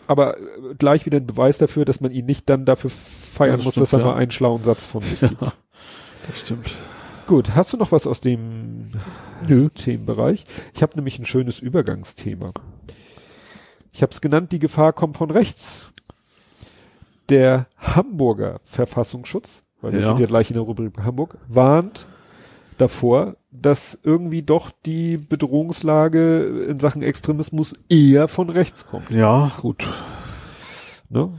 Aber 0.09 0.37
äh, 0.37 0.41
gleich 0.77 1.05
wieder 1.05 1.17
ein 1.19 1.27
Beweis 1.27 1.59
dafür, 1.59 1.85
dass 1.85 2.01
man 2.01 2.11
ihn 2.11 2.25
nicht 2.25 2.49
dann 2.49 2.65
dafür 2.65 2.89
feiern 2.89 3.51
Ja, 3.51 3.55
das 3.57 3.65
muss, 3.65 3.73
stimmt, 3.75 3.83
dass 3.83 3.93
er 3.93 3.99
ja. 3.99 4.05
mal 4.05 4.15
einen 4.15 4.31
schlauen 4.31 4.63
Satz 4.63 4.87
von 4.87 5.01
sich 5.01 5.19
gibt. 5.19 5.39
Ja. 5.41 5.53
Das 6.27 6.39
stimmt. 6.41 6.71
Gut, 7.27 7.55
hast 7.55 7.73
du 7.73 7.77
noch 7.77 7.91
was 7.91 8.05
aus 8.07 8.19
dem 8.21 8.91
Nö. 9.47 9.69
Themenbereich? 9.69 10.43
Ich 10.73 10.81
habe 10.81 10.95
nämlich 10.95 11.17
ein 11.19 11.25
schönes 11.25 11.59
Übergangsthema. 11.59 12.51
Ich 13.91 14.01
habe 14.01 14.11
es 14.11 14.19
genannt, 14.19 14.51
die 14.51 14.59
Gefahr 14.59 14.93
kommt 14.93 15.17
von 15.17 15.29
rechts. 15.31 15.91
Der 17.29 17.67
Hamburger 17.77 18.59
Verfassungsschutz, 18.63 19.63
weil 19.81 19.93
wir 19.93 19.99
Ja. 20.01 20.07
sind 20.09 20.19
ja 20.19 20.25
gleich 20.25 20.49
in 20.49 20.55
der 20.55 20.63
Rubrik 20.63 20.97
Hamburg, 21.03 21.37
warnt 21.47 22.07
davor, 22.79 23.35
dass 23.51 23.97
irgendwie 24.03 24.43
doch 24.43 24.71
die 24.85 25.17
Bedrohungslage 25.17 26.65
in 26.69 26.79
Sachen 26.79 27.01
Extremismus 27.01 27.73
eher 27.89 28.27
von 28.27 28.49
rechts 28.49 28.87
kommt. 28.87 29.09
Ja, 29.09 29.51
gut. 29.61 29.87
Ne? 31.09 31.33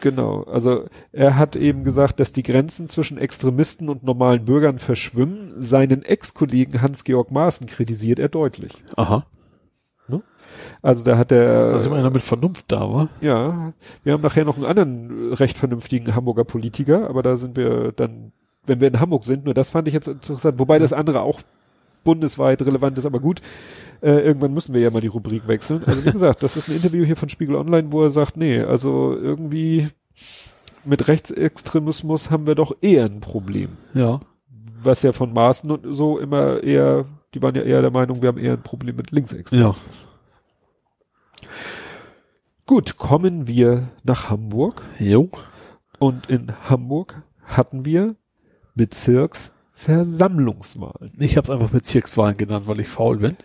Genau, 0.00 0.44
also 0.44 0.86
er 1.12 1.36
hat 1.36 1.56
eben 1.56 1.84
gesagt, 1.84 2.20
dass 2.20 2.32
die 2.32 2.42
Grenzen 2.42 2.88
zwischen 2.88 3.18
Extremisten 3.18 3.90
und 3.90 4.02
normalen 4.02 4.46
Bürgern 4.46 4.78
verschwimmen. 4.78 5.52
Seinen 5.60 6.02
Ex-Kollegen 6.02 6.80
Hans-Georg 6.80 7.30
Maaßen 7.30 7.66
kritisiert 7.66 8.18
er 8.18 8.30
deutlich. 8.30 8.82
Aha. 8.96 9.26
Also 10.82 11.04
da 11.04 11.18
hat 11.18 11.32
er, 11.32 11.84
immer 11.84 11.96
einer 11.96 12.10
mit 12.10 12.22
Vernunft 12.22 12.66
da 12.68 12.80
war. 12.80 13.08
ja, 13.20 13.72
wir 14.02 14.12
haben 14.12 14.22
nachher 14.22 14.44
noch 14.44 14.56
einen 14.56 14.66
anderen 14.66 15.32
recht 15.34 15.58
vernünftigen 15.58 16.14
Hamburger 16.14 16.44
Politiker, 16.44 17.08
aber 17.08 17.22
da 17.22 17.36
sind 17.36 17.56
wir 17.56 17.92
dann, 17.92 18.32
wenn 18.66 18.80
wir 18.80 18.88
in 18.88 19.00
Hamburg 19.00 19.24
sind, 19.24 19.44
nur 19.44 19.54
das 19.54 19.70
fand 19.70 19.88
ich 19.88 19.94
jetzt 19.94 20.08
interessant, 20.08 20.58
wobei 20.58 20.78
das 20.78 20.92
andere 20.92 21.22
auch 21.22 21.40
bundesweit 22.04 22.62
relevant 22.62 22.98
ist, 22.98 23.06
aber 23.06 23.20
gut, 23.20 23.40
äh, 24.02 24.20
irgendwann 24.20 24.54
müssen 24.54 24.74
wir 24.74 24.80
ja 24.80 24.90
mal 24.90 25.00
die 25.00 25.06
Rubrik 25.06 25.46
wechseln. 25.46 25.82
Also 25.84 26.04
wie 26.04 26.12
gesagt, 26.12 26.42
das 26.42 26.56
ist 26.56 26.68
ein 26.68 26.76
Interview 26.76 27.04
hier 27.04 27.16
von 27.16 27.28
Spiegel 27.28 27.56
Online, 27.56 27.92
wo 27.92 28.02
er 28.02 28.10
sagt, 28.10 28.36
nee, 28.36 28.60
also 28.60 29.14
irgendwie 29.14 29.88
mit 30.84 31.08
Rechtsextremismus 31.08 32.30
haben 32.30 32.46
wir 32.46 32.54
doch 32.54 32.72
eher 32.80 33.04
ein 33.04 33.20
Problem. 33.20 33.76
Ja. 33.94 34.20
Was 34.82 35.02
ja 35.02 35.12
von 35.12 35.32
Maßen 35.32 35.70
und 35.70 35.94
so 35.94 36.18
immer 36.18 36.62
eher, 36.62 37.04
die 37.34 37.42
waren 37.42 37.54
ja 37.54 37.62
eher 37.62 37.82
der 37.82 37.90
Meinung, 37.90 38.22
wir 38.22 38.28
haben 38.28 38.38
eher 38.38 38.54
ein 38.54 38.62
Problem 38.62 38.96
mit 38.96 39.10
Linksextremismus. 39.10 39.80
Gut, 42.66 42.96
kommen 42.96 43.46
wir 43.46 43.88
nach 44.04 44.30
Hamburg. 44.30 44.82
Jo. 44.98 45.28
Und 45.98 46.30
in 46.30 46.52
Hamburg 46.68 47.22
hatten 47.44 47.84
wir 47.84 48.14
Bezirksversammlungswahlen. 48.80 51.12
Ich 51.18 51.36
habe 51.36 51.44
es 51.44 51.50
einfach 51.50 51.70
Bezirkswahlen 51.70 52.36
genannt, 52.36 52.66
weil 52.66 52.80
ich 52.80 52.88
faul 52.88 53.18
bin. 53.18 53.36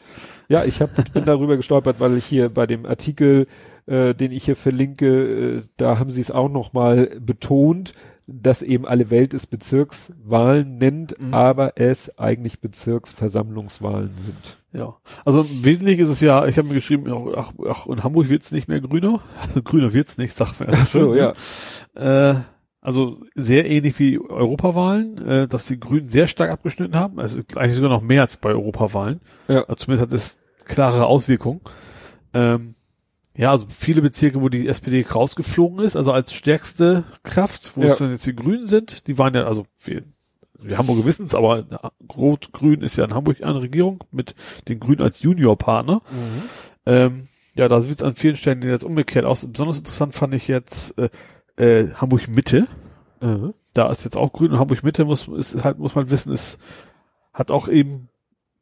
Ja, 0.47 0.63
ich 0.63 0.81
hab, 0.81 0.97
ich 0.99 1.11
bin 1.11 1.25
darüber 1.25 1.57
gestolpert, 1.57 1.99
weil 1.99 2.17
ich 2.17 2.25
hier 2.25 2.49
bei 2.49 2.67
dem 2.67 2.85
Artikel, 2.85 3.47
äh, 3.87 4.13
den 4.13 4.31
ich 4.31 4.45
hier 4.45 4.55
verlinke, 4.55 5.07
äh, 5.07 5.63
da 5.77 5.99
haben 5.99 6.11
sie 6.11 6.21
es 6.21 6.31
auch 6.31 6.49
nochmal 6.49 7.17
betont, 7.19 7.93
dass 8.27 8.61
eben 8.61 8.87
alle 8.87 9.09
Welt 9.11 9.33
es 9.33 9.45
Bezirkswahlen 9.45 10.77
nennt, 10.77 11.19
Mhm. 11.19 11.33
aber 11.33 11.73
es 11.79 12.17
eigentlich 12.17 12.59
Bezirksversammlungswahlen 12.59 14.11
sind. 14.17 14.57
Ja. 14.73 14.95
Also 15.25 15.41
im 15.41 15.65
Wesentlichen 15.65 16.01
ist 16.01 16.09
es 16.09 16.21
ja, 16.21 16.45
ich 16.47 16.57
habe 16.57 16.67
mir 16.67 16.73
geschrieben, 16.75 17.11
auch, 17.11 17.53
auch 17.59 17.87
in 17.87 18.03
Hamburg 18.03 18.29
wird's 18.29 18.51
nicht 18.51 18.67
mehr 18.67 18.81
grüner. 18.81 19.21
Also 19.41 19.61
grüner 19.63 19.93
wird's 19.93 20.17
nicht, 20.17 20.33
sagt 20.33 20.59
man. 20.59 20.69
Ach 20.71 20.87
so, 20.87 21.15
ja. 21.15 21.33
Äh, 21.95 22.41
Also 22.85 23.23
sehr 23.33 23.67
ähnlich 23.67 23.97
wie 23.97 24.19
Europawahlen, 24.19 25.17
äh, 25.27 25.47
dass 25.47 25.65
die 25.65 25.79
Grünen 25.79 26.07
sehr 26.07 26.27
stark 26.27 26.51
abgeschnitten 26.51 26.95
haben. 26.95 27.19
Also 27.19 27.39
eigentlich 27.55 27.73
sogar 27.73 27.89
noch 27.89 28.01
mehr 28.03 28.21
als 28.21 28.37
bei 28.37 28.51
Europawahlen. 28.51 29.21
Ja. 29.47 29.61
Also 29.63 29.73
zumindest 29.85 30.03
hat 30.03 30.13
es 30.13 30.37
klarere 30.65 31.07
Auswirkungen. 31.07 31.61
Ähm, 32.35 32.75
ja, 33.35 33.49
also 33.49 33.65
viele 33.69 34.03
Bezirke, 34.03 34.39
wo 34.39 34.49
die 34.49 34.67
SPD 34.67 35.03
rausgeflogen 35.03 35.79
ist, 35.79 35.95
also 35.95 36.11
als 36.11 36.33
stärkste 36.33 37.05
Kraft, 37.23 37.71
wo 37.75 37.81
Ja. 37.81 37.87
es 37.87 37.97
dann 37.97 38.11
jetzt 38.11 38.27
die 38.27 38.35
Grünen 38.35 38.67
sind, 38.67 39.07
die 39.07 39.17
waren 39.17 39.33
ja, 39.33 39.45
also 39.45 39.65
wir, 39.83 40.03
wir 40.61 40.77
Hamburger 40.77 41.05
wissen 41.05 41.25
es, 41.25 41.33
aber 41.33 41.65
Rot-Grün 42.15 42.81
ist 42.83 42.97
ja 42.97 43.05
in 43.05 43.15
Hamburg 43.15 43.41
eine 43.43 43.61
Regierung 43.61 44.03
mit 44.11 44.35
den 44.67 44.79
Grünen 44.79 45.01
als 45.01 45.23
Juniorpartner. 45.23 46.03
Ähm, 46.85 47.27
ja, 47.55 47.67
da 47.67 47.81
sieht 47.81 47.91
es 47.97 48.03
an 48.03 48.13
vielen 48.13 48.35
Stellen 48.35 48.61
jetzt 48.61 48.83
umgekehrt 48.83 49.25
aus. 49.25 49.47
Besonders 49.51 49.79
interessant 49.79 50.13
fand 50.13 50.33
ich 50.35 50.47
jetzt 50.47 50.97
äh, 50.99 51.09
äh, 51.57 51.87
Hamburg 51.95 52.27
Mitte. 52.27 52.67
Mhm. 53.21 53.53
Da 53.73 53.89
ist 53.91 54.03
jetzt 54.03 54.17
auch 54.17 54.31
Grün 54.33 54.51
und 54.51 54.59
Hamburg 54.59 54.83
Mitte 54.83 55.05
muss 55.05 55.27
ist 55.27 55.63
halt 55.63 55.79
muss 55.79 55.95
man 55.95 56.09
wissen, 56.09 56.31
ist 56.31 56.59
hat 57.33 57.51
auch 57.51 57.67
eben 57.67 58.07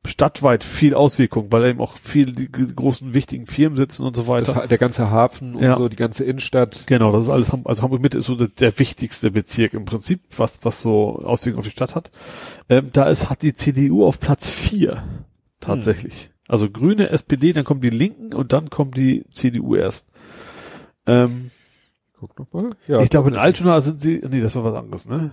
stadtweit 0.06 0.64
viel 0.64 0.96
Auswirkung, 0.96 1.52
weil 1.52 1.66
eben 1.66 1.80
auch 1.80 1.96
viel 1.96 2.26
die 2.34 2.52
großen 2.52 3.14
wichtigen 3.14 3.46
Firmen 3.46 3.78
sitzen 3.78 4.04
und 4.04 4.16
so 4.16 4.28
weiter. 4.28 4.54
Das, 4.54 4.68
der 4.68 4.78
ganze 4.78 5.10
Hafen 5.10 5.56
und 5.56 5.64
Ja. 5.64 5.78
so, 5.78 5.88
die 5.88 5.96
ganze 5.96 6.26
Innenstadt. 6.26 6.84
Genau, 6.88 7.12
das 7.14 7.26
ist 7.26 7.30
alles, 7.30 7.52
also 7.64 7.84
Hamburg 7.84 8.02
Mitte 8.02 8.18
ist 8.18 8.26
so 8.26 8.36
der, 8.36 8.50
der 8.50 8.78
wichtigste 8.80 9.32
Bezirk 9.32 9.74
im 9.74 9.86
Prinzip, 9.86 10.20
was, 10.36 10.66
was 10.66 10.82
so 10.82 11.22
Auswirkungen 11.24 11.60
auf 11.60 11.66
die 11.66 11.72
Stadt 11.72 11.96
hat. 11.96 12.12
Ähm, 12.68 12.90
da 12.92 13.06
ist, 13.06 13.30
hat 13.30 13.44
die 13.44 13.54
CDU 13.54 14.06
auf 14.06 14.20
Platz 14.20 14.50
vier 14.50 15.04
tatsächlich. 15.62 16.32
Also 16.50 16.70
Grüne, 16.70 17.10
SPD, 17.10 17.54
dann 17.54 17.64
kommen 17.64 17.80
die 17.80 17.90
Linken 17.90 18.34
und 18.34 18.52
dann 18.52 18.70
kommt 18.70 18.98
die 18.98 19.24
CDU 19.32 19.76
erst. 19.76 20.10
Ähm, 21.08 21.52
Guck 22.28 22.54
noch 22.54 22.54
mal. 22.54 22.70
Ja, 22.88 23.02
ich 23.02 23.10
glaube, 23.10 23.30
in 23.30 23.38
Altona 23.38 23.82
sind 23.82 24.02
sie, 24.02 24.22
nee, 24.30 24.42
das 24.42 24.56
war 24.56 24.64
was 24.64 24.76
anderes, 24.76 25.08
ne? 25.08 25.32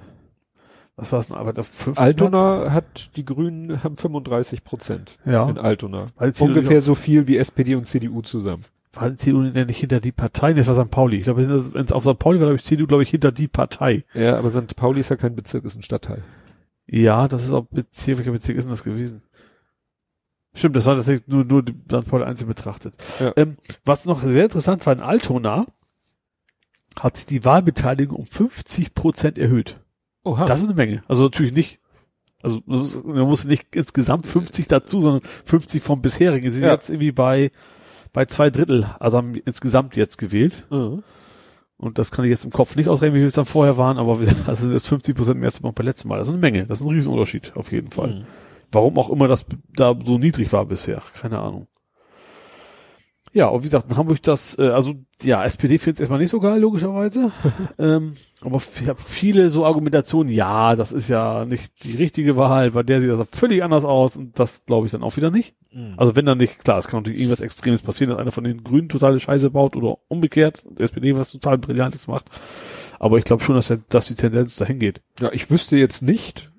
Was 0.97 1.13
war 1.13 1.21
es 1.21 1.29
denn? 1.29 1.37
Aber 1.37 1.59
auf 1.59 1.99
Altona 1.99 2.73
hat, 2.73 3.17
die 3.17 3.25
Grünen 3.25 3.83
haben 3.83 3.97
35 3.97 4.65
Prozent 4.65 5.19
Platz? 5.23 5.33
Ja. 5.33 5.49
in 5.49 5.57
Altona. 5.57 6.07
Ungefähr 6.41 6.83
so 6.83 6.95
viel 6.95 7.27
wie 7.27 7.39
SPD 7.39 7.75
und 7.75 7.87
CDU 7.87 8.21
zusammen. 8.23 8.63
War 8.93 9.09
die 9.09 9.17
CDU 9.17 9.45
denn 9.45 9.69
nicht 9.69 9.79
hinter 9.79 10.01
die 10.01 10.13
Partei? 10.13 10.53
Das 10.53 10.67
war 10.67 10.75
St. 10.75 10.91
Pauli. 10.91 11.19
Ich 11.19 11.25
glaube, 11.25 11.49
wenn 11.49 11.85
es 11.85 11.93
auf 11.93 12.03
St. 12.03 12.19
Pauli 12.19 12.41
war, 12.41 12.47
glaube 12.47 12.57
ich, 12.57 12.65
CDU, 12.65 12.87
glaube 12.87 13.05
ich, 13.05 13.11
hinter 13.11 13.31
die 13.31 13.47
Partei. 13.47 14.05
Ja, 14.15 14.37
aber 14.37 14.51
St. 14.51 14.75
Pauli 14.75 15.01
ist 15.01 15.11
ja 15.11 15.17
kein 15.17 15.37
Bezirk, 15.37 15.65
ist 15.65 15.77
ein 15.77 15.83
Stadtteil. 15.83 16.23
Ja, 16.87 17.29
das 17.29 17.45
ist 17.45 17.53
auch 17.53 17.67
Bezirk, 17.71 18.19
welcher 18.19 18.33
Bezirk 18.33 18.59
ist 18.59 18.65
denn 18.65 18.73
das 18.73 18.83
gewesen? 18.83 19.23
Stimmt, 20.53 20.75
das 20.75 20.87
war 20.87 20.97
tatsächlich 20.97 21.29
nur, 21.29 21.45
nur 21.45 21.63
die 21.63 21.73
St. 21.73 22.09
Pauli 22.09 22.25
einzeln 22.25 22.49
betrachtet. 22.49 22.95
Ja. 23.21 23.33
Ähm, 23.37 23.57
was 23.85 24.07
noch 24.07 24.23
sehr 24.23 24.45
interessant 24.45 24.85
war, 24.85 24.93
in 24.93 25.01
Altona 25.01 25.67
hat 26.99 27.17
sich 27.17 27.27
die 27.27 27.45
Wahlbeteiligung 27.45 28.17
um 28.17 28.27
50 28.27 28.95
Prozent 28.95 29.39
erhöht. 29.39 29.81
Oha. 30.25 30.45
Das 30.45 30.61
ist 30.61 30.67
eine 30.67 30.75
Menge. 30.75 31.03
Also 31.09 31.23
natürlich 31.25 31.53
nicht, 31.53 31.79
also 32.43 32.61
man 32.67 32.81
muss- 33.27 33.45
nicht 33.45 33.75
insgesamt 33.75 34.27
50 34.27 34.69
dazu, 34.69 35.01
sondern 35.01 35.23
50 35.45 35.83
vom 35.83 36.03
bisherigen. 36.03 36.49
Sie 36.51 36.57
sind 36.57 36.65
Ja. 36.65 36.73
jetzt 36.73 36.91
irgendwie 36.91 37.13
bei, 37.13 37.51
bei 38.13 38.25
zwei 38.27 38.51
Drittel, 38.51 38.85
also 38.99 39.17
haben 39.17 39.35
insgesamt 39.35 39.97
jetzt 39.97 40.19
gewählt. 40.19 40.67
Mhm. 40.71 41.03
Und 41.77 41.99
das 41.99 42.11
kann 42.11 42.27
ich 42.27 42.31
jetzt 42.31 42.45
im 42.45 42.51
Kopf 42.51 42.77
nicht 42.77 42.89
ausrechnen, 42.89 43.15
wie 43.15 43.21
viel 43.21 43.29
es 43.29 43.35
dann 43.35 43.47
vorher 43.47 43.79
waren, 43.79 43.97
aber 43.97 44.21
wir- 44.21 44.27
das 44.47 44.63
ist 44.63 44.73
jetzt 44.73 44.89
50 44.89 45.17
Prozent 45.17 45.39
mehr 45.39 45.47
als 45.49 45.61
beim 45.61 45.73
letzten 45.87 46.09
Mal. 46.09 46.19
Das 46.19 46.29
ist 46.29 46.33
eine 46.35 46.41
Menge. 46.43 46.67
Das 46.67 46.81
ist 46.81 46.87
ein 46.87 46.91
Riesenunterschied, 46.93 47.53
auf 47.57 47.73
jeden 47.73 47.91
Fall. 47.91 48.21
Mhm. 48.21 48.25
Warum 48.73 48.99
auch 48.99 49.11
immer 49.11 49.27
das 49.27 49.47
da 49.75 49.97
so 50.05 50.19
niedrig 50.19 50.53
war 50.53 50.65
bisher. 50.67 51.03
Keine 51.21 51.39
Ahnung. 51.39 51.67
Ja, 53.33 53.47
und 53.47 53.61
wie 53.61 53.67
gesagt, 53.67 53.89
in 53.89 53.97
Hamburg 53.97 54.23
das, 54.23 54.59
äh, 54.59 54.69
also 54.69 54.95
ja, 55.23 55.45
SPD 55.45 55.79
findet 55.79 55.97
es 55.97 56.01
erstmal 56.01 56.19
nicht 56.19 56.31
so 56.31 56.41
geil, 56.41 56.61
logischerweise. 56.61 57.31
ähm, 57.79 58.15
aber 58.41 58.57
ich 58.57 58.89
habe 58.89 59.01
viele 59.01 59.51
so 59.51 59.65
Argumentationen, 59.65 60.33
ja, 60.33 60.75
das 60.75 60.91
ist 60.91 61.09
ja 61.09 61.45
nicht 61.45 61.85
die 61.85 61.97
richtige 61.97 62.37
Wahl, 62.37 62.75
weil 62.75 62.83
der 62.83 63.01
sieht 63.01 63.11
das 63.11 63.29
völlig 63.31 63.63
anders 63.63 63.85
aus 63.85 64.17
und 64.17 64.39
das 64.39 64.65
glaube 64.65 64.87
ich 64.87 64.93
dann 64.93 65.05
auch 65.05 65.17
wieder 65.17 65.31
nicht. 65.31 65.55
Mhm. 65.73 65.95
Also 65.97 66.17
wenn 66.17 66.27
dann 66.27 66.39
nicht, 66.39 66.65
klar, 66.65 66.79
es 66.79 66.89
kann 66.89 67.01
natürlich 67.01 67.21
irgendwas 67.21 67.41
Extremes 67.41 67.83
passieren, 67.83 68.11
dass 68.11 68.19
einer 68.19 68.33
von 68.33 68.45
den 68.45 68.65
Grünen 68.65 68.89
totale 68.89 69.21
Scheiße 69.21 69.51
baut 69.51 69.77
oder 69.77 69.99
umgekehrt, 70.09 70.65
die 70.69 70.83
SPD 70.83 71.17
was 71.17 71.31
total 71.31 71.59
Brillantes 71.59 72.09
macht. 72.09 72.25
Aber 72.99 73.19
ich 73.19 73.25
glaube 73.25 73.45
schon, 73.45 73.55
dass, 73.55 73.69
der, 73.69 73.79
dass 73.89 74.09
die 74.09 74.17
Tendenz 74.17 74.57
dahin 74.57 74.81
geht. 74.81 75.03
Ja, 75.21 75.33
ich 75.33 75.51
wüsste 75.51 75.77
jetzt 75.77 76.03
nicht, 76.03 76.51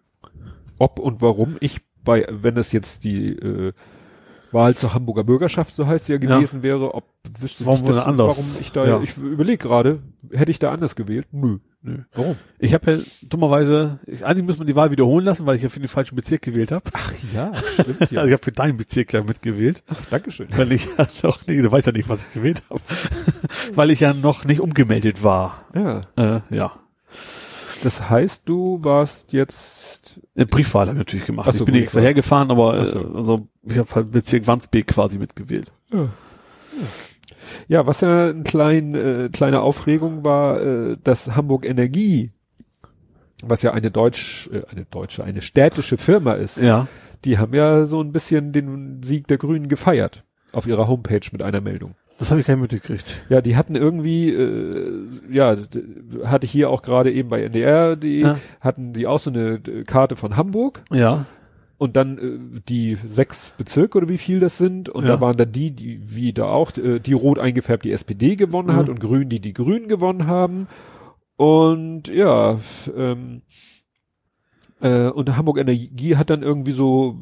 ob 0.79 0.99
und 0.99 1.21
warum 1.21 1.57
ich 1.59 1.81
bei, 2.03 2.25
wenn 2.29 2.57
es 2.57 2.71
jetzt 2.71 3.03
die 3.03 3.33
äh, 3.33 3.73
Wahl 4.53 4.75
zur 4.75 4.93
Hamburger 4.93 5.23
Bürgerschaft, 5.23 5.73
so 5.75 5.87
heißt 5.87 6.05
sie 6.05 6.13
ja 6.13 6.19
Ja. 6.19 6.35
gewesen 6.37 6.61
wäre, 6.63 6.93
ob 6.93 7.05
wüsste 7.39 7.65
Warum 7.65 7.81
ich 7.81 7.87
das, 7.87 8.05
anders? 8.05 8.37
warum 8.37 8.45
ich 8.61 8.71
da, 8.71 8.85
Ja. 8.85 9.01
ich 9.01 9.17
überlege 9.17 9.57
gerade, 9.57 9.99
hätte 10.31 10.51
ich 10.51 10.59
da 10.59 10.71
anders 10.71 10.95
gewählt? 10.95 11.27
Nö. 11.31 11.59
Nö. 11.83 11.97
Warum? 12.13 12.35
Ich 12.59 12.75
habe 12.75 12.91
ja 12.91 12.97
dummerweise, 13.23 13.97
ich, 14.05 14.23
eigentlich 14.23 14.45
muss 14.45 14.59
man 14.59 14.67
die 14.67 14.75
Wahl 14.75 14.91
wiederholen 14.91 15.25
lassen, 15.25 15.47
weil 15.47 15.55
ich 15.55 15.63
ja 15.63 15.69
für 15.69 15.79
den 15.79 15.87
falschen 15.87 16.15
Bezirk 16.15 16.43
gewählt 16.43 16.71
habe. 16.71 16.83
Ach 16.93 17.11
ja, 17.33 17.51
stimmt 17.55 18.01
Also 18.01 18.15
ich 18.27 18.33
habe 18.33 18.37
für 18.43 18.51
deinen 18.51 18.77
Bezirk 18.77 19.13
ja 19.13 19.23
mitgewählt, 19.23 19.83
Dankeschön. 20.11 20.47
weil 20.55 20.71
ich 20.73 20.87
ja 20.95 21.07
noch, 21.23 21.47
nee, 21.47 21.59
du 21.59 21.71
weißt 21.71 21.87
ja 21.87 21.93
nicht, 21.93 22.07
was 22.07 22.21
ich 22.27 22.33
gewählt 22.33 22.63
habe, 22.69 22.81
weil 23.73 23.89
ich 23.89 23.99
ja 24.01 24.13
noch 24.13 24.45
nicht 24.45 24.61
umgemeldet 24.61 25.23
war. 25.23 25.65
Ja. 25.73 26.01
Äh, 26.17 26.41
ja. 26.55 26.71
Das 27.83 28.09
heißt, 28.09 28.47
du 28.47 28.79
warst 28.83 29.33
jetzt 29.33 30.19
Eine 30.35 30.45
Briefwahl 30.45 30.87
habe 30.87 30.97
ich 30.97 30.99
natürlich 30.99 31.25
gemacht. 31.25 31.47
Ach 31.49 31.53
so, 31.53 31.59
ich 31.59 31.65
bin 31.65 31.75
nicht 31.75 31.83
extra 31.85 32.01
hergefahren, 32.01 32.51
aber 32.51 32.73
Ach 32.79 32.83
äh, 32.83 32.85
so. 32.85 32.99
also 33.15 33.47
ich 33.63 33.77
habe 33.77 33.89
halt 33.95 34.11
Bezirk 34.11 34.45
Wandsbek 34.47 34.87
quasi 34.87 35.17
mitgewählt. 35.17 35.71
Ja. 35.91 36.09
Ja, 37.67 37.85
was 37.85 38.01
ja 38.01 38.29
ein 38.29 38.43
klein, 38.43 38.95
äh, 38.95 39.29
kleine 39.31 39.61
Aufregung 39.61 40.23
war, 40.23 40.61
äh, 40.61 40.97
dass 41.03 41.35
Hamburg 41.35 41.65
Energie, 41.65 42.31
was 43.43 43.61
ja 43.61 43.73
eine 43.73 43.91
deutsch, 43.91 44.49
äh, 44.53 44.63
eine 44.69 44.85
deutsche, 44.85 45.23
eine 45.23 45.41
städtische 45.41 45.97
Firma 45.97 46.33
ist, 46.33 46.57
Ja. 46.57 46.87
die 47.25 47.37
haben 47.37 47.53
ja 47.53 47.85
so 47.85 48.01
ein 48.01 48.11
bisschen 48.11 48.51
den 48.53 49.01
Sieg 49.03 49.27
der 49.27 49.37
Grünen 49.37 49.67
gefeiert 49.67 50.23
auf 50.53 50.67
ihrer 50.67 50.87
Homepage 50.87 51.21
mit 51.31 51.43
einer 51.43 51.61
Meldung. 51.61 51.95
Das 52.21 52.29
habe 52.31 52.39
ich 52.41 52.47
gar 52.47 52.55
nicht 52.55 52.61
mitgekriegt. 52.71 53.25
Ja, 53.29 53.41
die 53.41 53.55
hatten 53.55 53.75
irgendwie, 53.75 54.29
äh, 54.29 55.03
ja, 55.31 55.57
hatte 56.23 56.45
ich 56.45 56.51
hier 56.51 56.69
auch 56.69 56.83
gerade 56.83 57.11
eben 57.11 57.29
bei 57.29 57.41
NDR, 57.41 57.95
die 57.95 58.19
Ja. 58.19 58.37
hatten 58.59 58.93
die 58.93 59.07
auch 59.07 59.19
so 59.19 59.31
eine 59.31 59.55
äh, 59.67 59.83
Karte 59.85 60.15
von 60.15 60.37
Hamburg 60.37 60.81
Ja. 60.91 61.25
und 61.79 61.95
dann 61.95 62.17
äh, 62.19 62.61
die 62.69 62.95
sechs 63.03 63.53
Bezirke 63.57 63.97
oder 63.97 64.07
wie 64.07 64.19
viel 64.19 64.39
das 64.39 64.57
sind 64.59 64.87
und 64.87 65.03
Ja. 65.05 65.15
da 65.15 65.21
waren 65.21 65.35
dann 65.35 65.51
die, 65.51 65.71
die 65.71 65.99
wie 66.15 66.31
da 66.31 66.45
auch, 66.45 66.71
äh, 66.77 66.99
die 66.99 67.13
rot 67.13 67.39
eingefärbt 67.39 67.85
die 67.85 67.91
SPD 67.91 68.35
gewonnen 68.35 68.73
hat 68.75 68.85
Mhm. 68.85 68.91
und 68.93 68.99
grün, 68.99 69.27
die 69.29 69.39
die 69.41 69.53
Grünen 69.53 69.87
gewonnen 69.87 70.27
haben 70.27 70.67
und 71.37 72.07
ja, 72.07 72.59
ähm, 72.95 73.41
äh, 74.81 75.07
und 75.07 75.35
Hamburg 75.37 75.57
Energie 75.57 76.17
hat 76.17 76.29
dann 76.29 76.43
irgendwie 76.43 76.71
so 76.71 77.17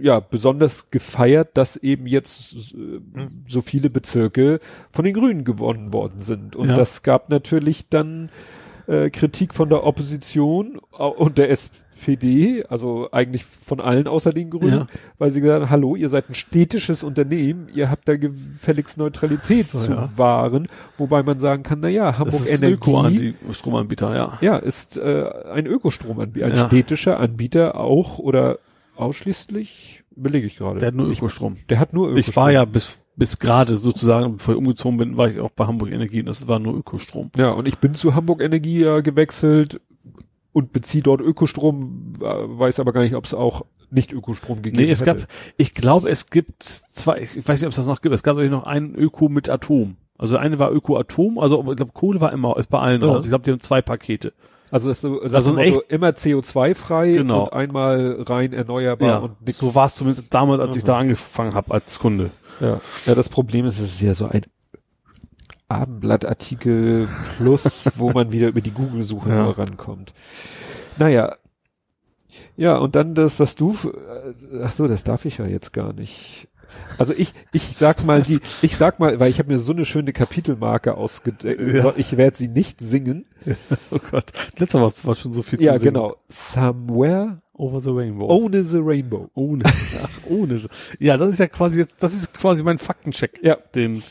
ja 0.00 0.20
besonders 0.20 0.90
gefeiert, 0.90 1.56
dass 1.56 1.76
eben 1.76 2.06
jetzt 2.06 2.74
äh, 2.74 3.00
so 3.48 3.62
viele 3.62 3.90
Bezirke 3.90 4.60
von 4.90 5.04
den 5.04 5.14
Grünen 5.14 5.44
gewonnen 5.44 5.92
worden 5.92 6.20
sind 6.20 6.56
und 6.56 6.68
Ja. 6.68 6.76
das 6.76 7.02
gab 7.02 7.30
natürlich 7.30 7.88
dann 7.88 8.30
äh, 8.86 9.10
Kritik 9.10 9.54
von 9.54 9.68
der 9.68 9.84
Opposition 9.84 10.78
und 10.78 11.38
der 11.38 11.50
SPD, 11.96 12.62
also 12.68 13.08
eigentlich 13.10 13.44
von 13.44 13.80
allen 13.80 14.06
außer 14.06 14.30
den 14.32 14.50
Grünen, 14.50 14.80
Ja. 14.80 14.86
weil 15.18 15.32
sie 15.32 15.40
gesagt 15.40 15.62
haben, 15.62 15.70
hallo, 15.70 15.96
ihr 15.96 16.08
seid 16.08 16.28
ein 16.28 16.34
städtisches 16.34 17.02
Unternehmen, 17.02 17.68
ihr 17.74 17.90
habt 17.90 18.06
da 18.08 18.16
gefälligst 18.16 18.98
Neutralität 18.98 19.66
So, 19.66 19.80
zu 19.80 19.92
ja. 19.92 20.10
wahren, 20.16 20.68
wobei 20.98 21.22
man 21.22 21.38
sagen 21.38 21.62
kann, 21.62 21.80
na 21.80 21.88
ja, 21.88 22.18
Hamburg 22.18 22.32
Das 22.32 22.48
ist 22.50 22.62
ein 22.62 22.68
Energie 22.72 23.34
Öko-Stromanbieter, 23.42 24.14
ja. 24.14 24.38
ja, 24.40 24.56
ist 24.56 24.96
äh, 24.98 25.24
ein 25.52 25.66
Ökostromanbieter, 25.66 26.46
ein 26.46 26.54
Ja. 26.56 26.66
städtischer 26.66 27.18
Anbieter 27.18 27.76
auch 27.80 28.18
oder 28.18 28.58
ausschließlich, 28.96 30.04
belege 30.14 30.46
ich 30.46 30.56
gerade. 30.56 30.78
Der 30.78 30.88
hat 30.88 30.94
nur 30.94 31.10
Ich- 31.10 31.18
Ökostrom. 31.18 31.56
der 31.68 31.78
hat 31.78 31.92
nur 31.92 32.08
Ökostrom. 32.08 32.30
Ich 32.30 32.36
war 32.36 32.50
ja 32.52 32.64
bis, 32.64 33.02
bis 33.16 33.38
gerade 33.38 33.76
sozusagen, 33.76 34.36
bevor 34.36 34.54
ich 34.54 34.58
umgezogen 34.58 34.98
bin, 34.98 35.16
war 35.16 35.28
ich 35.28 35.40
auch 35.40 35.50
bei 35.50 35.66
Hamburg 35.66 35.90
Energie 35.92 36.20
und 36.20 36.26
das 36.26 36.46
war 36.48 36.58
nur 36.58 36.74
Ökostrom. 36.76 37.30
Ja, 37.36 37.50
und 37.50 37.66
ich 37.68 37.78
bin 37.78 37.94
zu 37.94 38.14
Hamburg 38.14 38.42
Energie 38.42 38.80
ja 38.80 39.00
gewechselt 39.00 39.80
und 40.56 40.72
beziehe 40.72 41.02
dort 41.02 41.20
Ökostrom, 41.20 42.14
äh, 42.18 42.24
weiß 42.24 42.80
aber 42.80 42.94
gar 42.94 43.02
nicht, 43.02 43.14
ob 43.14 43.26
es 43.26 43.34
auch 43.34 43.66
nicht 43.90 44.10
Ökostrom 44.14 44.62
gegeben 44.62 44.82
Nee, 44.82 44.90
es 44.90 45.02
hätte. 45.04 45.18
gab, 45.20 45.28
ich 45.58 45.74
glaube, 45.74 46.08
es 46.08 46.30
gibt 46.30 46.62
zwei, 46.62 47.18
ich 47.18 47.46
weiß 47.46 47.60
nicht, 47.60 47.66
ob 47.66 47.72
es 47.72 47.76
das 47.76 47.86
noch 47.86 48.00
gibt, 48.00 48.14
es 48.14 48.22
gab 48.22 48.38
noch 48.38 48.64
einen 48.64 48.94
Öko 48.94 49.28
mit 49.28 49.50
Atom. 49.50 49.96
Also 50.16 50.38
eine 50.38 50.58
war 50.58 50.72
Öko-Atom, 50.72 51.38
also 51.38 51.60
ich 51.70 51.76
glaube, 51.76 51.92
Kohle 51.92 52.22
war 52.22 52.32
immer, 52.32 52.56
ist 52.56 52.70
bei 52.70 52.78
allen 52.78 53.02
Ja. 53.02 53.08
raus. 53.08 53.24
Ich 53.24 53.28
glaube, 53.28 53.44
die 53.44 53.50
haben 53.52 53.60
zwei 53.60 53.82
Pakete. 53.82 54.32
Also 54.70 54.88
das 54.88 55.02
so, 55.02 55.20
das 55.20 55.34
Also 55.34 55.54
ein 55.54 55.68
Motto, 55.72 55.82
immer 55.90 56.08
CO2-frei 56.08 57.12
Genau. 57.12 57.44
und 57.44 57.52
einmal 57.52 58.22
rein 58.22 58.54
erneuerbar 58.54 59.08
Ja, 59.08 59.18
und 59.18 59.40
nix. 59.46 59.58
so 59.58 59.74
war 59.74 59.86
es 59.88 59.94
zumindest 59.94 60.32
damals, 60.32 60.60
als 60.62 60.74
ich 60.74 60.82
Mhm. 60.84 60.86
da 60.86 60.98
angefangen 60.98 61.54
habe 61.54 61.70
als 61.74 61.98
Kunde. 61.98 62.30
Ja. 62.60 62.80
ja, 63.04 63.14
das 63.14 63.28
Problem 63.28 63.66
ist, 63.66 63.78
es 63.78 63.92
ist 63.96 64.00
ja 64.00 64.14
so 64.14 64.24
ein 64.26 64.40
Abendblattartikel 65.68 67.08
plus, 67.36 67.88
wo 67.96 68.10
man 68.12 68.32
wieder 68.32 68.48
über 68.48 68.60
die 68.60 68.70
Google-Suche 68.72 69.28
Ja. 69.30 69.42
nur 69.44 69.58
rankommt. 69.58 70.12
Naja. 70.98 71.36
Ja, 72.56 72.76
und 72.78 72.94
dann 72.96 73.14
das, 73.14 73.38
was 73.40 73.54
du, 73.54 73.72
äh, 73.72 74.62
ach 74.64 74.72
so, 74.72 74.86
das 74.86 75.04
darf 75.04 75.24
ich 75.24 75.38
ja 75.38 75.46
jetzt 75.46 75.72
gar 75.72 75.92
nicht. 75.92 76.48
Also 76.98 77.14
ich, 77.16 77.32
ich 77.52 77.62
sag 77.76 78.04
mal 78.04 78.22
die, 78.22 78.40
ich 78.62 78.76
sag 78.76 78.98
mal, 78.98 79.18
weil 79.20 79.30
ich 79.30 79.38
habe 79.38 79.52
mir 79.52 79.58
so 79.58 79.72
eine 79.72 79.84
schöne 79.84 80.12
Kapitelmarke 80.12 80.94
ausgedeckt, 80.96 81.60
Ja. 81.60 81.92
ich 81.96 82.16
werde 82.16 82.36
sie 82.36 82.48
nicht 82.48 82.80
singen. 82.80 83.26
Oh 83.90 83.98
Gott. 84.10 84.32
Letzter 84.58 84.80
war, 84.82 84.92
war 85.04 85.14
schon 85.14 85.32
so 85.32 85.42
viel 85.42 85.62
Ja, 85.62 85.74
zu 85.74 85.78
singen. 85.80 85.94
genau. 85.94 86.16
Somewhere 86.28 87.40
Over 87.54 87.80
the 87.80 87.90
Rainbow. 87.90 88.28
over 88.28 88.62
the 88.64 88.78
rainbow. 88.82 89.30
Ohne. 89.34 89.62
Ach, 89.64 90.08
ohne. 90.28 90.60
Ja, 90.98 91.16
das 91.16 91.30
ist 91.30 91.38
ja 91.38 91.46
quasi 91.48 91.78
jetzt, 91.80 92.02
das 92.02 92.12
ist 92.12 92.38
quasi 92.38 92.62
mein 92.62 92.76
Faktencheck. 92.76 93.40
Ja. 93.42 93.56
Den, 93.74 94.02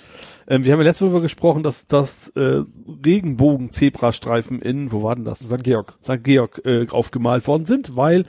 ähm, 0.48 0.64
wir 0.64 0.72
haben 0.72 0.80
ja 0.80 0.86
letztes 0.86 1.02
Mal 1.02 1.08
darüber 1.08 1.22
gesprochen, 1.22 1.64
dass 1.64 1.88
das 1.88 2.30
äh, 2.30 2.62
Regenbogen-Zebrastreifen 3.06 4.62
in, 4.62 4.92
wo 4.92 5.04
war 5.04 5.16
denn 5.16 5.26
das? 5.26 5.40
St. 5.40 5.64
Georg. 5.64 5.98
St. 6.04 6.24
Georg 6.24 6.62
äh, 6.66 6.88
aufgemalt 6.90 7.48
worden 7.48 7.66
sind, 7.66 7.96
weil, 7.96 8.26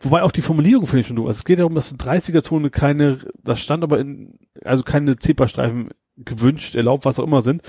wobei 0.00 0.22
auch 0.22 0.32
die 0.32 0.42
Formulierung 0.42 0.86
finde 0.86 1.00
ich 1.00 1.06
schon 1.06 1.16
doof. 1.16 1.26
Also 1.26 1.38
es 1.38 1.44
geht 1.44 1.58
darum, 1.58 1.74
dass 1.74 1.92
in 1.92 1.98
30er-Zone 1.98 2.70
keine, 2.70 3.18
das 3.42 3.60
stand 3.60 3.82
aber 3.82 3.98
in, 3.98 4.38
also 4.64 4.82
keine 4.82 5.16
Zebrastreifen 5.16 5.90
gewünscht, 6.18 6.74
erlaubt, 6.74 7.04
was 7.04 7.18
auch 7.18 7.24
immer 7.24 7.42
sind. 7.42 7.62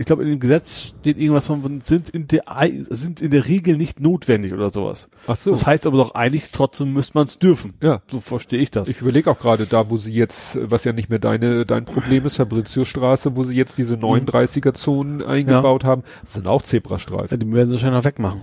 Ich 0.00 0.06
glaube, 0.06 0.22
in 0.22 0.30
dem 0.30 0.40
Gesetz 0.40 0.94
steht 0.98 1.18
irgendwas 1.18 1.46
von, 1.46 1.80
sind 1.82 2.08
in 2.08 2.26
der, 2.26 2.42
sind 2.88 3.20
in 3.20 3.30
der 3.30 3.46
Regel 3.46 3.76
nicht 3.76 4.00
notwendig 4.00 4.52
oder 4.54 4.70
sowas. 4.70 5.10
Ach 5.26 5.36
so. 5.36 5.50
Das 5.50 5.66
heißt 5.66 5.86
aber 5.86 5.98
doch 5.98 6.14
eigentlich, 6.14 6.50
trotzdem 6.52 6.92
müsste 6.94 7.12
man 7.14 7.24
es 7.26 7.38
dürfen. 7.38 7.74
ja. 7.82 8.00
So 8.10 8.20
verstehe 8.20 8.60
ich 8.60 8.70
das. 8.70 8.88
Ich 8.88 9.00
überlege 9.02 9.30
auch 9.30 9.38
gerade 9.38 9.66
da, 9.66 9.90
wo 9.90 9.98
sie 9.98 10.12
jetzt, 10.14 10.58
was 10.60 10.84
ja 10.84 10.92
nicht 10.94 11.10
mehr 11.10 11.18
deine, 11.18 11.66
dein 11.66 11.84
Problem 11.84 12.24
ist, 12.24 12.36
Fabriciusstraße, 12.38 13.36
wo 13.36 13.42
sie 13.44 13.56
jetzt 13.56 13.76
diese 13.78 13.96
Mhm. 13.98 14.04
39er-Zonen 14.04 15.22
eingebaut 15.22 15.84
haben, 15.84 16.02
sind 16.24 16.46
auch 16.46 16.62
Zebrastreifen. 16.62 17.28
ja, 17.30 17.36
die 17.36 17.52
werden 17.52 17.68
sie 17.70 17.76
wahrscheinlich 17.76 17.98
noch 17.98 18.04
wegmachen. 18.06 18.40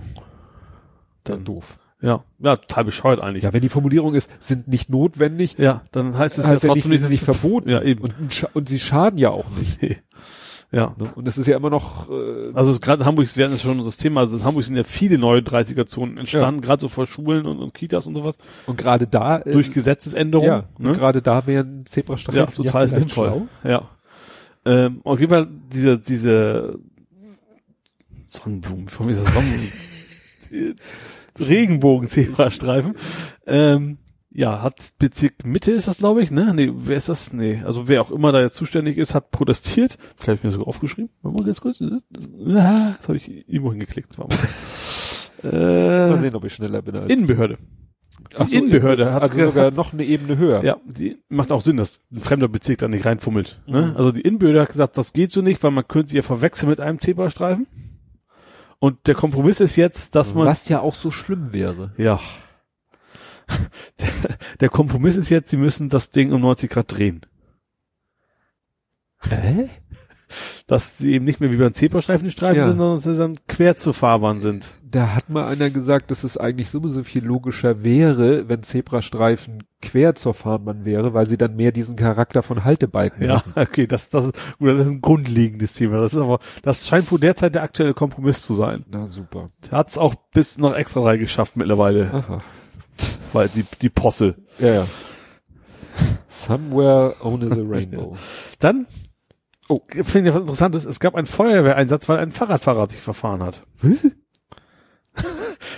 Dann 1.24 1.44
doof. 1.44 1.78
Ja, 2.00 2.22
ja, 2.38 2.54
total 2.56 2.84
bescheuert 2.84 3.20
eigentlich. 3.20 3.42
Ja, 3.42 3.52
wenn 3.52 3.60
die 3.62 3.68
Formulierung 3.68 4.14
ist, 4.14 4.30
sind 4.38 4.68
nicht 4.68 4.88
notwendig, 4.88 5.56
Ja, 5.58 5.82
dann 5.90 6.16
heißt 6.16 6.38
es 6.38 6.46
heißt 6.46 6.62
ja 6.62 6.68
ja 6.68 6.74
nicht, 6.74 6.84
trotzdem 6.84 7.00
dass 7.02 7.10
nicht 7.10 7.28
es- 7.28 7.36
verboten. 7.36 7.68
Ja, 7.68 7.82
eben. 7.82 8.04
Und, 8.04 8.46
und 8.54 8.68
sie 8.68 8.78
schaden 8.78 9.18
ja 9.18 9.30
auch 9.30 9.46
nicht. 9.50 9.78
Ja. 10.70 10.94
Ne? 10.98 11.10
Und 11.14 11.26
es 11.26 11.38
ist 11.38 11.46
ja 11.46 11.56
immer 11.56 11.70
noch, 11.70 12.10
äh, 12.10 12.50
Also 12.52 12.78
gerade 12.78 13.02
in 13.02 13.06
Hamburg 13.06 13.34
werden 13.36 13.52
es 13.54 13.62
schon 13.62 13.82
das 13.82 13.96
Thema, 13.96 14.20
also 14.20 14.36
in 14.36 14.44
Hamburg 14.44 14.64
sind 14.64 14.76
ja 14.76 14.84
viele 14.84 15.16
neue 15.16 15.40
30er-Zonen 15.40 16.18
entstanden, 16.18 16.60
gerade 16.60 16.82
so 16.82 16.88
vor 16.88 17.06
Schulen 17.06 17.46
und, 17.46 17.58
und 17.58 17.72
Kitas 17.72 18.06
und 18.06 18.14
sowas, 18.14 18.36
und 18.66 18.76
gerade 18.76 19.06
da, 19.06 19.38
äh, 19.38 19.52
durch 19.52 19.72
Gesetzesänderungen. 19.72 20.50
ja, 20.50 20.68
und 20.78 20.84
ne? 20.84 20.92
gerade 20.92 21.22
da 21.22 21.46
wären 21.46 21.86
Zebrastreifen 21.86 22.40
ja 22.40 22.46
total 22.46 22.88
vielleicht 22.88 23.00
sinnvoll. 23.00 23.28
schlau. 23.28 23.70
Ja. 23.70 23.88
Ähm, 24.66 25.00
auf 25.04 25.18
jeden 25.18 25.30
Fall 25.30 25.48
diese, 25.72 25.98
diese 25.98 26.78
Sonnenblumen, 28.26 28.88
von 28.88 29.06
mir 29.06 29.12
ist 29.12 29.24
das 29.24 29.32
Sonnenblumen, 29.32 30.76
Regenbogen-Zebrastreifen, 31.40 32.94
ähm, 33.46 33.98
ja, 34.38 34.62
hat 34.62 34.94
Bezirk 35.00 35.44
Mitte 35.44 35.72
ist 35.72 35.88
das, 35.88 35.98
glaube 35.98 36.22
ich, 36.22 36.30
ne? 36.30 36.52
Nee, 36.54 36.70
wer 36.72 36.96
ist 36.96 37.08
das? 37.08 37.32
Nee, 37.32 37.62
also 37.64 37.88
wer 37.88 38.00
auch 38.00 38.10
immer 38.12 38.30
da 38.30 38.40
jetzt 38.40 38.54
zuständig 38.54 38.96
ist, 38.96 39.12
hat 39.14 39.30
protestiert. 39.32 39.98
Vielleicht 40.14 40.28
habe 40.28 40.34
ich 40.36 40.44
mir 40.44 40.50
sogar 40.50 40.68
aufgeschrieben. 40.68 41.10
Warte 41.22 41.38
mal 41.38 41.44
ganz 41.44 41.60
kurz. 41.60 41.80
Ah, 41.82 42.94
Das 42.98 43.08
habe 43.08 43.16
ich 43.16 43.28
irgendwo 43.48 43.72
hingeklickt. 43.72 44.16
Mal 44.16 44.28
mal. 45.42 45.50
Äh, 45.50 46.18
sehen, 46.20 46.34
ob 46.34 46.44
ich 46.44 46.54
schneller 46.54 46.82
bin 46.82 46.96
als 46.96 47.10
Innenbehörde. 47.12 47.58
Ach 48.36 48.46
Die 48.46 48.56
Innenbehörde 48.56 49.12
hat 49.12 49.22
also 49.22 49.34
gesagt- 49.36 49.54
sogar 49.54 49.70
noch 49.72 49.92
eine 49.92 50.04
Ebene 50.04 50.36
höher. 50.38 50.62
Ja, 50.64 50.76
die 50.84 51.18
macht 51.28 51.50
auch 51.52 51.62
Sinn, 51.62 51.76
dass 51.76 52.00
ein 52.12 52.20
fremder 52.20 52.48
Bezirk 52.48 52.78
da 52.78 52.88
nicht 52.88 53.06
reinfummelt. 53.06 53.60
Ne? 53.66 53.86
Mhm. 53.88 53.96
Also 53.96 54.12
die 54.12 54.20
Innenbehörde 54.22 54.60
hat 54.60 54.68
gesagt, 54.70 54.98
das 54.98 55.12
geht 55.12 55.32
so 55.32 55.40
nicht, 55.42 55.62
weil 55.62 55.70
man 55.70 55.86
könnte 55.86 56.10
sie 56.10 56.16
ja 56.16 56.22
verwechseln 56.22 56.68
mit 56.68 56.80
einem 56.80 56.98
Zebrastreifen. 56.98 57.66
Und 58.80 59.06
der 59.08 59.14
Kompromiss 59.16 59.60
ist 59.60 59.76
jetzt, 59.76 60.14
dass 60.14 60.34
man 60.34 60.46
Was 60.46 60.68
ja 60.68 60.80
auch 60.80 60.94
so 60.94 61.10
schlimm 61.10 61.52
wäre. 61.52 61.92
ja 61.96 62.20
der, 64.60 64.68
Kompromiss 64.68 65.16
ist 65.16 65.30
jetzt, 65.30 65.50
sie 65.50 65.56
müssen 65.56 65.88
das 65.88 66.10
Ding 66.10 66.32
um 66.32 66.40
90 66.40 66.70
Grad 66.70 66.92
drehen, 66.96 67.20
Hä? 69.28 69.68
dass 70.66 70.98
sie 70.98 71.14
eben 71.14 71.24
nicht 71.24 71.40
mehr 71.40 71.50
wie 71.50 71.56
beim 71.56 71.72
Zebrastreifen 71.72 72.30
Streifen 72.30 72.58
Ja. 72.58 72.64
sind, 72.66 72.76
sondern 72.76 72.96
dass 72.96 73.04
sie 73.04 73.16
dann 73.16 73.38
quer 73.48 73.76
zur 73.76 73.94
Fahrbahn 73.94 74.38
sind. 74.38 74.74
Da 74.82 75.14
hat 75.14 75.30
mal 75.30 75.46
einer 75.48 75.70
gesagt, 75.70 76.10
dass 76.10 76.22
es 76.24 76.36
eigentlich 76.36 76.68
sowieso 76.68 77.02
viel 77.02 77.24
logischer 77.24 77.82
wäre, 77.82 78.48
wenn 78.48 78.62
Zebrastreifen 78.62 79.64
quer 79.80 80.14
zur 80.14 80.34
Fahrbahn 80.34 80.84
wäre, 80.84 81.14
weil 81.14 81.26
sie 81.26 81.38
dann 81.38 81.56
mehr 81.56 81.72
diesen 81.72 81.96
Charakter 81.96 82.42
von 82.42 82.64
Haltebalken 82.64 83.24
Ja, 83.26 83.38
hätten. 83.44 83.58
okay, 83.58 83.86
das 83.86 84.10
das 84.10 84.26
ist, 84.26 84.58
gut, 84.58 84.68
das 84.68 84.80
ist 84.86 84.92
ein 84.92 85.00
grundlegendes 85.00 85.72
Thema. 85.72 85.98
Das 85.98 86.12
ist 86.12 86.20
aber 86.20 86.38
das 86.62 86.86
scheint 86.86 87.10
wohl 87.10 87.18
derzeit 87.20 87.54
der 87.54 87.62
aktuelle 87.62 87.94
Kompromiss 87.94 88.42
zu 88.42 88.52
sein. 88.52 88.84
Na 88.90 89.08
super. 89.08 89.50
Hat 89.72 89.88
es 89.88 89.96
auch 89.98 90.14
bis 90.34 90.58
nach 90.58 90.74
Extrareihe 90.74 91.18
geschafft 91.18 91.56
mittlerweile. 91.56 92.12
Aha. 92.12 92.42
Weil 93.32 93.48
die, 93.48 93.64
die 93.80 93.90
Posse. 93.90 94.36
Ja, 94.58 94.68
ja. 94.68 94.86
Somewhere 96.28 97.16
only 97.22 97.52
the 97.52 97.62
rainbow. 97.62 98.16
Dann, 98.58 98.86
oh, 99.68 99.80
finde 99.88 100.30
ich 100.30 100.34
was 100.34 100.42
Interessantes, 100.42 100.84
es 100.84 101.00
gab 101.00 101.14
einen 101.14 101.26
Feuerwehreinsatz, 101.26 102.08
weil 102.08 102.18
ein 102.18 102.32
Fahrradfahrer 102.32 102.88
sich 102.88 103.00
verfahren 103.00 103.42
hat. 103.42 103.62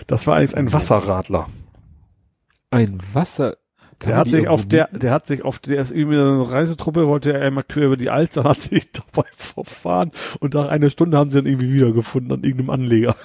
Das 0.06 0.26
war 0.26 0.36
eigentlich 0.36 0.56
ein 0.56 0.72
Wasserradler. 0.72 1.48
Ein 2.70 2.98
Wasser. 3.12 3.56
Kann 3.98 4.10
Der 4.10 4.18
hat 4.18 4.30
sich 4.30 4.48
auf 4.48 4.66
der, 4.66 4.88
der 4.88 5.12
hat 5.12 5.26
sich 5.26 5.44
auf 5.44 5.58
der 5.58 5.80
ist 5.80 5.92
irgendwie 5.92 6.18
eine 6.18 6.50
Reisetruppe, 6.50 7.06
wollte 7.06 7.34
er 7.34 7.42
einmal 7.42 7.64
quer 7.64 7.86
über 7.86 7.96
die 7.98 8.08
Alster, 8.08 8.44
hat 8.44 8.60
sich 8.60 8.90
dabei 8.92 9.28
verfahren 9.32 10.12
und 10.40 10.54
nach 10.54 10.68
einer 10.68 10.88
Stunde 10.88 11.18
haben 11.18 11.30
sie 11.30 11.38
dann 11.38 11.46
irgendwie 11.46 11.72
wiedergefunden 11.72 12.32
an 12.32 12.42
irgendeinem 12.42 12.70
Anleger. 12.70 13.16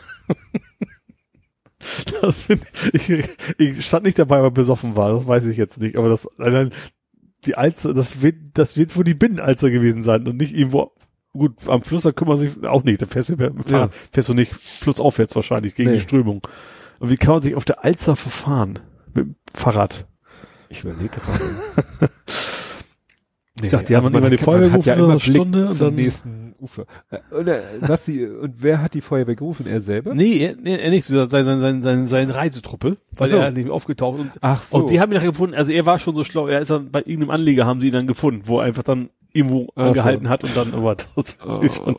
Das 2.22 2.44
finde 2.44 2.66
ich, 2.94 3.10
ich, 3.58 3.86
stand 3.86 4.06
nicht 4.06 4.20
dabei, 4.20 4.42
weil 4.42 4.52
besoffen 4.52 4.96
war, 4.96 5.12
das 5.12 5.28
weiß 5.28 5.46
ich 5.48 5.58
jetzt 5.58 5.80
nicht, 5.80 5.98
aber 5.98 6.10
das, 6.10 6.28
allein 6.38 6.72
die 7.46 7.56
Alster, 7.56 7.94
das 7.94 8.22
wird, 8.22 8.36
das 8.54 8.78
wird 8.78 8.96
wohl 8.96 9.04
die 9.04 9.14
Binnenalster 9.14 9.70
gewesen 9.70 10.02
sein 10.02 10.28
und 10.28 10.38
nicht 10.38 10.56
irgendwo, 10.56 10.92
gut, 11.34 11.68
am 11.68 11.84
Fluss, 11.84 12.04
da 12.04 12.12
kümmern 12.12 12.38
sich 12.38 12.64
auch 12.64 12.84
nicht, 12.84 13.02
da 13.02 13.06
fährst 13.06 13.30
du, 13.30 13.38
Fahrrad, 13.38 13.90
fährst 14.12 14.30
du 14.30 14.34
nicht 14.34 14.54
flussaufwärts 14.54 15.36
wahrscheinlich 15.36 15.76
gegen 15.76 15.90
Nee. 15.90 15.98
die 15.98 16.02
Strömung. 16.02 16.48
Und 17.00 17.10
wie 17.10 17.18
kann 17.18 17.34
man 17.36 17.44
sich 17.44 17.56
auf 17.56 17.66
der 17.66 17.84
Alster 17.84 18.16
verfahren? 18.16 18.80
Mit 19.14 19.26
dem 19.26 19.36
Fahrrad. 19.54 20.08
Ich 20.70 20.84
überlege 20.84 21.10
gerade. 21.10 22.10
Ich 23.64 23.72
dachte, 23.72 23.86
die 23.88 23.96
haben 23.96 24.04
dann 24.12 24.16
immer 24.16 24.30
die 24.30 24.38
Feuerwehr 24.38 24.72
hat 24.74 24.86
ja 24.86 24.96
gerufen, 24.96 25.12
immer 25.12 25.20
so 25.20 25.30
eine 25.30 25.36
Stunde 25.36 25.58
Blick 25.60 25.70
und 25.70 25.76
zum 25.78 25.88
dann- 25.88 25.96
nächsten 25.96 26.56
Ufer. 26.60 26.86
Äh, 27.10 27.20
Und, 27.34 27.48
äh, 27.48 27.62
was 27.82 28.06
die, 28.06 28.26
und 28.26 28.56
wer 28.58 28.82
hat 28.82 28.94
die 28.94 29.02
Feuerwehr 29.02 29.36
gerufen? 29.36 29.66
Er 29.68 29.80
selber? 29.80 30.14
Nee, 30.14 30.38
er, 30.40 30.56
nee, 30.62 30.76
er 30.76 30.90
nicht, 30.90 31.06
sein, 31.06 31.30
sein, 31.30 31.46
sein, 31.60 31.82
sein, 31.82 32.08
seine 32.08 32.36
Reisetruppe, 32.36 32.98
weil 33.18 33.30
so. 33.30 33.38
er 33.38 33.52
nicht 33.52 33.66
mehr 33.66 33.74
aufgetaucht 33.74 34.20
und 34.20 34.32
Ach 34.42 34.62
so. 34.62 34.78
Und 34.78 34.90
die 34.90 35.00
haben 35.00 35.12
ihn 35.12 35.16
nachher 35.16 35.32
gefunden, 35.32 35.56
also 35.56 35.72
er 35.72 35.86
war 35.86 36.00
schon 36.00 36.16
so 36.16 36.24
schlau, 36.26 36.48
er 36.48 36.60
ist 36.60 36.70
dann 36.72 36.92
bei 36.92 37.00
irgendeinem 37.00 37.30
Anleger, 37.32 37.66
haben 37.66 37.80
sie 37.80 37.88
ihn 37.88 37.94
dann 37.94 38.08
gefunden, 38.08 38.42
wo 38.46 38.60
er 38.60 38.66
einfach 38.66 38.84
dann 38.84 39.10
irgendwo 39.32 39.68
Ach 39.76 39.84
so. 39.84 39.88
angehalten 39.90 40.28
hat 40.30 40.44
und 40.44 40.56
dann, 40.58 40.74
aber 40.74 40.96
das 40.96 41.38
Oh. 41.48 41.60
ist 41.62 41.76
schon 41.76 41.96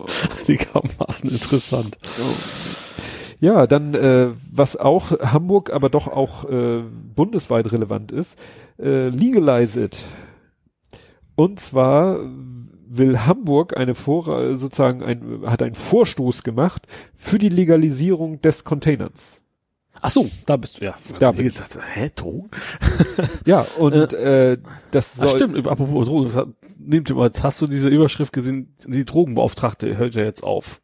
einigermaßen 0.46 1.30
interessant. 1.30 1.96
Ja, 3.40 3.66
dann 3.66 3.94
äh, 3.94 4.28
was 4.50 4.76
auch 4.76 5.10
Hamburg, 5.20 5.70
aber 5.72 5.88
doch 5.90 6.06
auch 6.08 6.48
äh, 6.50 6.82
bundesweit 7.14 7.70
relevant 7.72 8.10
ist, 8.12 8.38
äh, 8.78 9.08
legalize 9.08 9.84
it. 9.84 9.98
Und 11.36 11.60
zwar 11.60 12.18
will 12.88 13.20
Hamburg 13.26 13.76
eine 13.76 13.94
Vor 13.94 14.56
sozusagen 14.56 15.02
ein 15.02 15.42
hat 15.46 15.62
einen 15.62 15.74
Vorstoß 15.74 16.42
gemacht 16.42 16.86
für 17.14 17.38
die 17.38 17.48
Legalisierung 17.48 18.40
des 18.40 18.64
Containers. 18.64 19.40
Ach 20.02 20.10
so, 20.10 20.28
da 20.44 20.56
bist 20.56 20.80
du, 20.80 20.84
ja. 20.84 20.94
Da 21.18 21.32
bin 21.32 21.46
ich. 21.46 21.54
Hä, 21.94 22.10
Drogen? 22.14 22.50
Ja, 23.46 23.66
und 23.78 24.12
äh, 24.12 24.58
das 24.90 25.18
Ach 25.18 25.26
soll 25.26 25.36
stimmt, 25.36 25.66
apropos 25.66 26.06
Drogen, 26.06 26.24
das 26.26 26.36
hat, 26.36 26.48
nehmt 26.78 27.08
ihr 27.08 27.16
mal, 27.16 27.30
hast 27.42 27.62
du 27.62 27.66
diese 27.66 27.88
Überschrift 27.88 28.32
gesehen, 28.32 28.74
die 28.86 29.04
Drogenbeauftragte 29.04 29.96
hört 29.96 30.14
ja 30.14 30.22
jetzt 30.24 30.42
auf. 30.44 30.80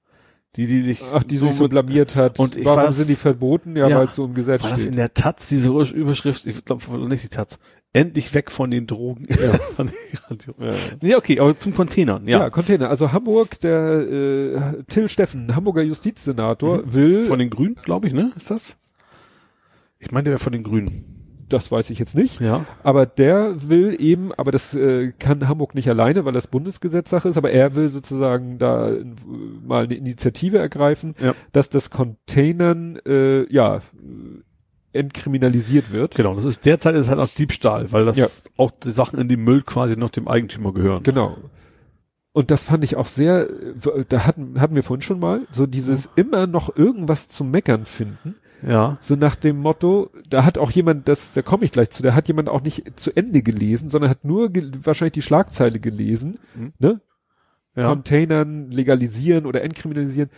Die, 0.57 0.67
die 0.67 0.81
sich, 0.81 1.03
ach, 1.15 1.25
die 1.25 1.39
sich 1.39 1.55
so 1.55 1.67
blamiert 1.69 2.15
hat. 2.15 2.39
Und 2.39 2.57
ich 2.57 2.65
Warum 2.67 2.77
war 2.79 2.87
das- 2.87 2.97
sind 2.99 3.09
die 3.09 3.17
verboten? 3.17 3.75
Ja, 3.77 3.89
Ja. 3.89 3.99
weil 3.99 4.07
es 4.09 4.15
so 4.15 4.25
im 4.27 4.35
Gesetz 4.35 4.63
war 4.63 4.71
das 4.71 4.81
in 4.81 4.85
steht. 4.89 4.99
der 4.99 5.15
Taz, 5.15 5.47
diese 5.49 5.71
Überschrift, 5.71 6.47
ich 6.47 6.65
glaube 6.65 7.09
nicht 7.09 7.25
die 7.25 7.29
Taz, 7.29 7.59
endlich 7.93 8.33
weg 8.35 8.51
von 8.51 8.71
den 8.71 8.87
Drogen. 8.87 9.25
Ja. 9.29 9.59
Ja. 10.59 10.73
nee, 11.03 11.15
okay, 11.15 11.39
aber 11.41 11.57
zum 11.59 11.75
Containern, 11.75 12.27
Ja. 12.27 12.41
ja. 12.41 12.51
Container. 12.51 12.89
Also 12.89 13.13
Hamburg, 13.13 13.61
der 13.61 14.01
äh, 14.01 14.83
Till 14.89 15.09
Steffen, 15.09 15.55
Hamburger 15.55 15.83
Justizsenator, 15.83 16.83
will, 16.93 17.23
Von 17.23 17.39
den 17.39 17.51
Grünen, 17.51 17.77
glaube 17.83 18.07
ich, 18.07 18.13
ne? 18.15 18.33
Ist 18.37 18.51
das? 18.51 18.79
Ich 19.99 20.11
meine, 20.11 20.25
der 20.25 20.31
wäre 20.33 20.39
von 20.39 20.53
den 20.53 20.63
Grünen. 20.63 21.45
das 21.49 21.71
weiß 21.71 21.91
ich 21.91 21.99
jetzt 21.99 22.15
nicht, 22.17 22.41
Ja. 22.41 22.65
aber 22.83 23.05
der 23.05 23.69
will 23.69 23.95
eben, 24.01 24.33
aber 24.33 24.53
das 24.53 24.73
äh, 24.75 25.13
kann 25.19 25.49
Hamburg 25.49 25.75
nicht 25.75 25.89
alleine, 25.89 26.25
weil 26.25 26.33
das 26.33 26.47
Bundesgesetzsache 26.47 27.29
ist, 27.29 27.37
aber 27.37 27.51
er 27.51 27.75
will 27.75 27.89
sozusagen 27.91 28.57
da 28.59 28.89
äh, 28.91 29.05
mal 29.67 29.85
eine 29.85 29.95
Initiative 29.95 30.57
ergreifen, 30.59 31.15
Ja. 31.23 31.35
dass 31.53 31.69
das 31.69 31.91
Containern 31.91 32.97
äh, 33.07 33.53
ja 33.53 33.81
entkriminalisiert 34.93 35.93
wird. 35.93 36.15
Genau, 36.15 36.35
das 36.35 36.45
ist 36.45 36.65
derzeit 36.67 36.95
ist 36.95 37.09
halt 37.09 37.19
auch 37.21 37.29
Diebstahl, 37.29 37.93
weil 37.93 38.05
das 38.05 38.17
Ja. 38.17 38.27
auch 38.57 38.71
die 38.71 38.91
Sachen 38.91 39.19
in 39.19 39.29
den 39.29 39.41
Müll 39.43 39.63
quasi 39.63 39.97
noch 39.97 40.11
dem 40.11 40.29
Eigentümer 40.29 40.73
gehören. 40.73 41.03
Genau. 41.03 41.37
Und 42.33 42.51
das 42.51 42.65
fand 42.65 42.83
ich 42.85 42.97
auch 42.97 43.07
sehr, 43.09 43.49
da 44.09 44.25
hatten, 44.27 44.59
hatten 44.61 44.75
wir 44.75 44.83
vorhin 44.83 45.03
schon 45.03 45.19
mal, 45.21 45.43
so 45.53 45.67
dieses 45.67 46.09
immer 46.17 46.47
noch 46.47 46.75
irgendwas 46.77 47.29
zu 47.29 47.45
meckern 47.45 47.85
finden. 47.85 48.37
Ja. 48.67 48.95
So 49.03 49.17
nach 49.17 49.35
dem 49.37 49.59
Motto, 49.59 50.11
da 50.31 50.45
hat 50.45 50.57
auch 50.57 50.71
jemand, 50.71 51.09
das, 51.09 51.35
da 51.35 51.43
komme 51.43 51.65
ich 51.65 51.73
gleich 51.73 51.91
zu, 51.91 52.03
da 52.03 52.15
hat 52.15 52.29
jemand 52.29 52.49
auch 52.49 52.63
nicht 52.63 52.99
zu 52.99 53.15
Ende 53.15 53.43
gelesen, 53.43 53.89
sondern 53.89 54.09
hat 54.09 54.25
nur 54.25 54.51
wahrscheinlich 54.85 55.13
die 55.13 55.23
Schlagzeile 55.23 55.81
gelesen, 55.81 56.39
Mhm. 56.55 56.73
ne? 56.79 57.01
Ja. 57.75 57.89
Containern 57.89 58.71
legalisieren 58.71 59.47
oder 59.47 59.63
entkriminalisieren. 59.63 60.29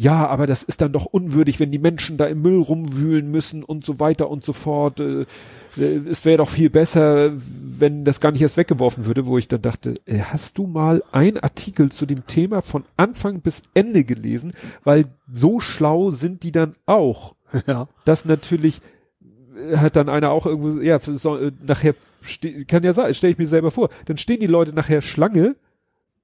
Ja, 0.00 0.28
aber 0.28 0.46
das 0.46 0.62
ist 0.62 0.80
dann 0.80 0.92
doch 0.92 1.06
unwürdig, 1.06 1.58
wenn 1.58 1.72
die 1.72 1.80
Menschen 1.80 2.18
da 2.18 2.26
im 2.26 2.40
Müll 2.40 2.60
rumwühlen 2.60 3.32
müssen 3.32 3.64
und 3.64 3.84
so 3.84 3.98
weiter 3.98 4.30
und 4.30 4.44
so 4.44 4.52
fort. 4.52 5.00
Äh, 5.00 5.22
äh, 5.76 6.00
es 6.08 6.24
wäre 6.24 6.38
doch 6.38 6.48
viel 6.48 6.70
besser, 6.70 7.32
wenn 7.34 8.04
das 8.04 8.20
gar 8.20 8.30
nicht 8.30 8.40
erst 8.40 8.56
weggeworfen 8.56 9.06
würde, 9.06 9.26
wo 9.26 9.38
ich 9.38 9.48
dann 9.48 9.60
dachte, 9.60 9.94
äh, 10.06 10.20
hast 10.20 10.56
du 10.56 10.68
mal 10.68 11.02
ein 11.10 11.36
Artikel 11.36 11.90
zu 11.90 12.06
dem 12.06 12.28
Thema 12.28 12.62
von 12.62 12.84
Anfang 12.96 13.40
bis 13.40 13.62
Ende 13.74 14.04
gelesen? 14.04 14.52
Weil 14.84 15.06
so 15.32 15.58
schlau 15.58 16.12
sind 16.12 16.44
die 16.44 16.52
dann 16.52 16.74
auch 16.86 17.34
Ja. 17.66 17.88
dass 18.04 18.24
natürlich 18.24 18.80
hat 19.74 19.96
dann 19.96 20.08
einer 20.08 20.30
auch 20.30 20.46
irgendwo, 20.46 20.80
ja, 20.80 21.00
so, 21.00 21.50
nachher 21.66 21.94
kann 22.68 22.84
ja 22.84 22.92
sein, 22.92 23.12
stelle 23.14 23.32
ich 23.32 23.38
mir 23.38 23.48
selber 23.48 23.72
vor, 23.72 23.88
dann 24.04 24.16
stehen 24.16 24.38
die 24.38 24.46
Leute 24.46 24.72
nachher 24.72 25.00
Schlange 25.00 25.56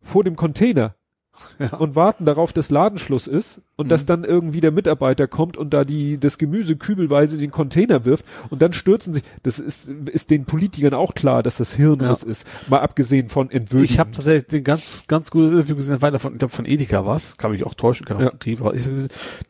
vor 0.01 0.23
dem 0.23 0.37
Container 0.37 0.95
Ja. 1.59 1.77
und 1.77 1.94
warten 1.94 2.24
darauf, 2.24 2.52
dass 2.52 2.70
Ladenschluss 2.70 3.27
ist 3.27 3.61
und 3.77 3.89
dass 3.90 4.06
dann 4.06 4.24
irgendwie 4.24 4.61
der 4.61 4.73
Mitarbeiter 4.73 5.27
kommt 5.28 5.56
und 5.56 5.73
da 5.73 5.85
die 5.85 6.19
das 6.19 6.39
Gemüse 6.39 6.77
kübelweise 6.77 7.35
in 7.35 7.40
den 7.40 7.51
Container 7.51 8.05
wirft 8.05 8.24
und 8.51 8.61
dann 8.62 8.73
stürzen 8.73 9.12
sich. 9.12 9.23
Das 9.43 9.59
ist 9.59 9.89
ist 9.89 10.31
den 10.31 10.44
Politikern 10.44 10.94
auch 10.94 11.15
klar, 11.15 11.43
dass 11.43 11.56
das 11.59 11.74
Hirnriss 11.74 12.23
ist. 12.23 12.47
Mal 12.69 12.81
abgesehen 12.81 13.28
von 13.28 13.51
Entwürdigen. 13.51 13.93
Ich 13.93 13.98
habe 13.98 14.12
tatsächlich 14.12 14.47
den 14.47 14.65
ganz, 14.65 15.05
ganz 15.06 15.31
gutes 15.31 15.52
Interview 15.52 15.77
gesehen, 15.77 16.02
weiter 16.02 16.19
von, 16.19 16.32
ich 16.32 16.39
glaube 16.39 16.55
von 16.55 16.66
Edeka 16.66 17.06
was, 17.06 17.36
kann 17.36 17.51
mich 17.51 17.65
auch 17.65 17.74
täuschen, 17.74 18.06
kann 18.06 18.16
auch 18.16 18.23
Ja. 18.23 18.31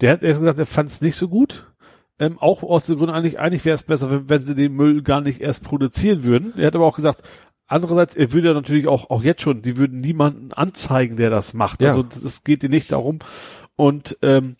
Der 0.00 0.12
hat 0.12 0.22
erst 0.22 0.40
gesagt, 0.40 0.58
er 0.58 0.66
fand 0.66 0.90
es 0.90 1.00
nicht 1.00 1.16
so 1.16 1.28
gut. 1.28 1.66
Ähm, 2.18 2.38
auch 2.38 2.62
aus 2.62 2.86
dem 2.86 2.98
Grund 2.98 3.10
eigentlich, 3.10 3.40
eigentlich 3.40 3.64
wäre 3.64 3.74
es 3.74 3.82
besser, 3.82 4.10
wenn, 4.10 4.28
wenn 4.28 4.46
sie 4.46 4.54
den 4.54 4.72
Müll 4.72 5.02
gar 5.02 5.20
nicht 5.20 5.40
erst 5.40 5.64
produzieren 5.64 6.22
würden. 6.22 6.54
Er 6.56 6.68
hat 6.68 6.76
aber 6.76 6.86
auch 6.86 6.96
gesagt, 6.96 7.22
andererseits, 7.66 8.14
er 8.16 8.32
würde 8.32 8.52
natürlich 8.54 8.86
auch, 8.88 9.10
auch 9.10 9.22
jetzt 9.22 9.42
schon, 9.42 9.62
die 9.62 9.76
würden 9.76 10.00
niemanden 10.00 10.52
anzeigen, 10.52 11.16
der 11.16 11.30
das 11.30 11.54
macht. 11.54 11.82
Ja. 11.82 11.88
Also 11.88 12.02
das 12.02 12.22
ist, 12.22 12.44
geht 12.44 12.62
dir 12.62 12.68
nicht 12.68 12.92
darum. 12.92 13.18
Und 13.76 14.18
ähm, 14.22 14.56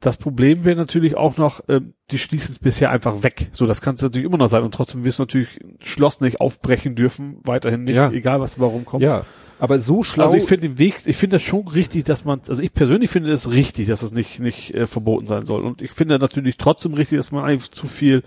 das 0.00 0.16
Problem 0.16 0.64
wäre 0.64 0.76
natürlich 0.76 1.16
auch 1.16 1.36
noch, 1.36 1.60
ähm, 1.68 1.94
die 2.10 2.18
schließen 2.18 2.50
es 2.52 2.58
bisher 2.58 2.90
einfach 2.90 3.22
weg. 3.22 3.48
So, 3.52 3.66
das 3.66 3.80
kann 3.80 3.94
es 3.94 4.02
natürlich 4.02 4.26
immer 4.26 4.38
noch 4.38 4.48
sein. 4.48 4.62
Und 4.64 4.74
trotzdem 4.74 5.04
wirst 5.04 5.18
du 5.20 5.22
natürlich 5.22 5.60
Schloss 5.80 6.20
nicht 6.20 6.40
aufbrechen 6.40 6.96
dürfen, 6.96 7.36
weiterhin 7.44 7.84
nicht, 7.84 7.96
Ja. 7.96 8.10
egal 8.10 8.40
was 8.40 8.58
warum 8.58 8.84
kommt. 8.84 9.02
ja, 9.04 9.24
aber 9.60 9.78
so 9.78 10.02
schlau. 10.02 10.24
Also 10.24 10.36
ich 10.36 10.44
finde 10.44 10.68
den 10.70 10.78
Weg, 10.78 10.96
ich 11.06 11.16
finde 11.16 11.36
das 11.36 11.42
schon 11.42 11.68
richtig, 11.68 12.02
dass 12.02 12.24
man, 12.24 12.40
also 12.48 12.60
ich 12.60 12.72
persönlich 12.74 13.10
finde 13.10 13.30
es 13.30 13.48
richtig, 13.52 13.86
dass 13.86 14.02
es 14.02 14.10
nicht 14.10 14.40
nicht 14.40 14.74
äh, 14.74 14.88
verboten 14.88 15.28
sein 15.28 15.46
soll. 15.46 15.62
Und 15.62 15.82
ich 15.82 15.92
finde 15.92 16.18
natürlich 16.18 16.56
trotzdem 16.56 16.94
richtig, 16.94 17.18
dass 17.18 17.30
man 17.30 17.44
eigentlich 17.44 17.70
zu 17.70 17.86
viel 17.86 18.24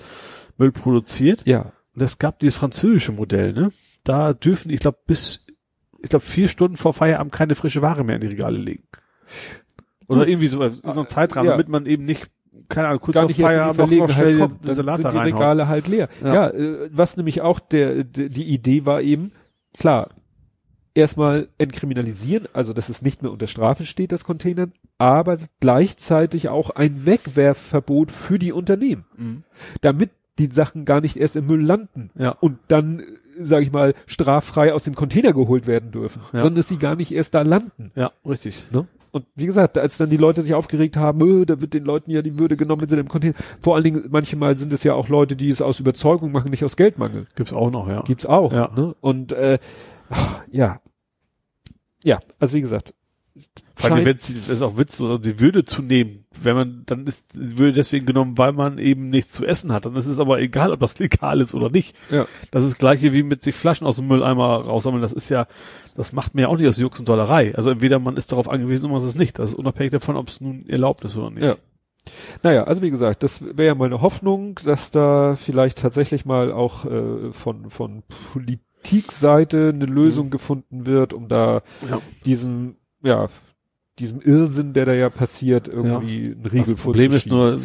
Müll 0.58 0.72
produziert. 0.72 1.42
ja, 1.46 1.74
Und 1.94 2.02
es 2.02 2.20
gab 2.20 2.40
dieses 2.40 2.56
französische 2.56 3.12
Modell, 3.12 3.52
ne? 3.52 3.72
Da 4.06 4.34
dürfen, 4.34 4.72
ich 4.72 4.80
glaube, 4.80 5.00
bis, 5.06 5.46
ich 6.02 6.10
glaube, 6.10 6.24
vier 6.24 6.48
Stunden 6.48 6.78
vor 6.78 6.94
Feierabend 6.94 7.34
keine 7.34 7.56
frische 7.56 7.82
Ware 7.82 8.06
mehr 8.06 8.16
in 8.16 8.22
die 8.22 8.28
Regale 8.28 8.58
legen. 8.58 8.84
Oder 10.08 10.28
irgendwie 10.28 10.48
so, 10.48 10.68
so 10.70 11.02
ein 11.02 11.08
Zeitrahmen, 11.08 11.48
Ja. 11.48 11.54
damit 11.54 11.68
man 11.68 11.86
eben 11.88 12.06
nicht, 12.06 12.28
keine 12.70 12.88
Ahnung, 12.90 13.02
kurz 13.02 13.16
gar 13.16 13.24
vor 13.24 13.28
nicht 13.30 13.42
Feierabend 13.42 13.80
noch, 13.80 14.08
noch 14.08 14.10
schnell 14.16 14.38
kommt, 14.40 14.66
dann 14.66 14.76
Salate 14.76 15.02
sind 15.02 15.12
die 15.12 15.18
reinhauen. 15.18 15.34
Regale 15.42 15.68
halt 15.68 15.88
leer. 15.88 16.10
Ja. 16.24 16.34
Ja, 16.34 16.50
äh, 16.52 16.90
was 16.92 17.18
nämlich 17.18 17.42
auch 17.42 17.60
der, 17.60 18.04
d- 18.04 18.30
die 18.30 18.46
Idee 18.46 18.86
war 18.86 19.02
eben, 19.02 19.32
klar, 19.76 20.12
erstmal 20.94 21.50
entkriminalisieren, 21.58 22.48
also 22.54 22.72
dass 22.72 22.88
es 22.90 23.02
nicht 23.02 23.22
mehr 23.24 23.32
unter 23.32 23.48
Strafe 23.48 23.84
steht, 23.86 24.12
das 24.12 24.24
Containern, 24.24 24.72
aber 25.00 25.40
gleichzeitig 25.60 26.48
auch 26.50 26.70
ein 26.70 27.06
Wegwerfverbot 27.06 28.12
für 28.12 28.38
die 28.40 28.54
Unternehmen, 28.54 29.06
Mhm. 29.18 29.44
damit 29.82 30.12
die 30.38 30.48
Sachen 30.52 30.86
gar 30.86 31.02
nicht 31.02 31.18
erst 31.18 31.36
im 31.36 31.48
Müll 31.48 31.64
landen 31.66 32.12
Ja. 32.16 32.30
und 32.30 32.60
dann, 32.68 33.04
sage 33.40 33.64
ich 33.64 33.72
mal, 33.72 33.94
straffrei 34.06 34.74
aus 34.74 34.84
dem 34.84 34.96
Container 34.96 35.34
geholt 35.34 35.68
werden 35.68 35.92
dürfen, 35.92 36.22
Ja. 36.34 36.40
sondern 36.40 36.56
dass 36.56 36.68
sie 36.68 36.78
gar 36.78 36.96
nicht 36.96 37.12
erst 37.12 37.34
da 37.34 37.42
landen. 37.42 37.92
Ja, 37.96 38.12
richtig. 38.28 38.66
Ne? 38.72 38.88
Und 39.12 39.26
wie 39.36 39.46
gesagt, 39.46 39.78
als 39.78 39.96
dann 39.98 40.10
die 40.10 40.18
Leute 40.18 40.42
sich 40.42 40.54
aufgeregt 40.54 40.98
haben, 40.98 41.42
äh, 41.42 41.46
da 41.46 41.62
wird 41.62 41.74
den 41.74 41.86
Leuten 41.86 42.12
ja 42.12 42.22
die 42.22 42.38
Würde 42.38 42.58
genommen, 42.58 42.82
wenn 42.82 42.90
sie 42.90 42.98
im 43.00 43.08
Container. 43.08 43.34
Vor 43.62 43.76
allen 43.76 43.84
Dingen, 43.86 44.06
manchmal 44.10 44.58
sind 44.58 44.74
es 44.74 44.84
ja 44.84 44.94
auch 44.94 45.08
Leute, 45.08 45.38
die 45.38 45.50
es 45.50 45.62
aus 45.62 45.80
Überzeugung 45.80 46.34
machen, 46.34 46.52
nicht 46.52 46.66
aus 46.66 46.76
Geldmangel. 46.76 47.26
Gibt's 47.36 47.54
auch 47.54 47.72
noch, 47.72 47.88
ja. 47.88 48.02
Gibt's 48.02 48.26
auch. 48.26 48.52
Ja. 48.52 48.72
Ne? 48.76 48.94
Und 49.00 49.32
äh, 49.32 49.58
ja. 50.52 50.82
Ja, 52.04 52.20
also 52.40 52.56
wie 52.56 52.62
gesagt. 52.62 52.94
Vor 53.76 53.92
allem, 53.92 54.06
wenn 54.06 54.16
ist 54.16 54.62
auch 54.62 54.78
Witz, 54.78 55.02
oder 55.02 55.20
die 55.20 55.40
Würde 55.42 55.66
zu 55.66 55.82
nehmen, 55.82 56.26
wenn 56.42 56.56
man, 56.56 56.84
dann 56.86 57.06
ist 57.06 57.26
Würde 57.34 57.74
deswegen 57.74 58.06
genommen, 58.06 58.38
weil 58.38 58.54
man 58.54 58.78
eben 58.78 59.10
nichts 59.10 59.34
zu 59.34 59.46
essen 59.46 59.74
hat. 59.74 59.86
Dann 59.86 59.96
ist 59.98 60.06
es 60.06 60.20
aber 60.20 60.40
egal, 60.40 60.72
ob 60.72 60.80
das 60.80 60.98
legal 61.00 61.42
ist 61.42 61.54
oder 61.54 61.70
nicht. 61.70 61.96
Ja. 62.10 62.26
Das 62.52 62.64
ist 62.64 62.72
das 62.72 62.80
gleiche 62.80 63.12
wie 63.12 63.24
mit 63.24 63.44
sich 63.44 63.54
Flaschen 63.56 63.86
aus 63.86 63.98
dem 63.98 64.08
Mülleimer 64.08 64.62
raussammeln. 64.62 65.02
Das 65.02 65.12
ist 65.12 65.28
ja, 65.30 65.48
das 65.96 66.14
macht 66.14 66.36
mir 66.36 66.44
ja 66.44 66.48
auch 66.48 66.58
nicht 66.58 66.68
aus 66.68 66.78
Jux 66.78 67.00
und 67.00 67.10
Dollerei. 67.10 67.54
Also 67.56 67.70
entweder 67.70 68.00
man 68.00 68.16
ist 68.16 68.32
darauf 68.32 68.48
angewiesen 68.50 68.86
oder 68.86 68.94
man 68.94 69.04
ist 69.04 69.10
es 69.10 69.16
nicht. 69.20 69.38
Das 69.40 69.50
ist 69.50 69.56
unabhängig 69.56 69.92
davon, 69.92 70.16
ob 70.16 70.30
es 70.30 70.40
nun 70.40 70.66
erlaubt 70.70 71.04
ist 71.04 71.18
oder 71.18 71.30
nicht. 71.32 71.44
Ja. 71.44 71.56
Naja, 72.44 72.66
also 72.66 72.82
wie 72.82 72.92
gesagt, 72.92 73.24
das 73.24 73.44
wäre 73.44 73.68
ja 73.68 73.76
mal 73.76 73.86
eine 73.86 74.00
Hoffnung, 74.02 74.60
dass 74.64 74.92
da 74.92 75.36
vielleicht 75.36 75.80
tatsächlich 75.80 76.24
mal 76.26 76.52
auch 76.52 76.86
äh, 76.86 77.32
von, 77.32 77.70
von 77.70 78.04
Politikseite 78.32 79.72
eine 79.74 79.86
Lösung 79.86 80.30
gefunden 80.30 80.86
wird, 80.86 81.14
um 81.14 81.28
da 81.28 81.62
Ja. 81.90 82.00
diesem, 82.26 82.76
ja, 83.06 83.30
diesem 84.00 84.20
Irrsinn, 84.20 84.74
der 84.74 84.86
da 84.86 84.94
ja 84.94 85.10
passiert, 85.10 85.68
irgendwie 85.68 86.34
einen 86.34 86.46
Riegel 86.46 86.76
Das 86.76 86.84
Problem 86.84 87.14
ist 87.14 87.28
nur, 87.28 87.60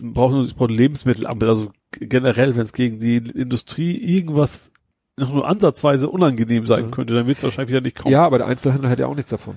man 0.00 0.12
braucht 0.12 0.32
nur, 0.32 0.46
braucht 0.48 0.70
Lebensmittelampel. 0.70 1.48
Also 1.48 1.72
generell, 1.90 2.56
wenn 2.56 2.62
es 2.62 2.72
gegen 2.72 2.98
die 2.98 3.16
Industrie 3.16 3.96
irgendwas 3.96 4.70
noch 5.16 5.32
nur 5.32 5.46
ansatzweise 5.46 6.08
unangenehm 6.08 6.66
sein 6.66 6.84
Ja. 6.84 6.90
könnte, 6.90 7.14
dann 7.14 7.26
wird 7.26 7.36
es 7.36 7.44
wahrscheinlich 7.44 7.70
wieder 7.70 7.80
nicht 7.80 7.96
kommen. 7.96 8.12
Ja, 8.12 8.24
aber 8.24 8.38
der 8.38 8.46
Einzelhandel 8.46 8.90
hat 8.90 8.98
ja 8.98 9.06
auch 9.06 9.14
nichts 9.14 9.30
davon. 9.30 9.56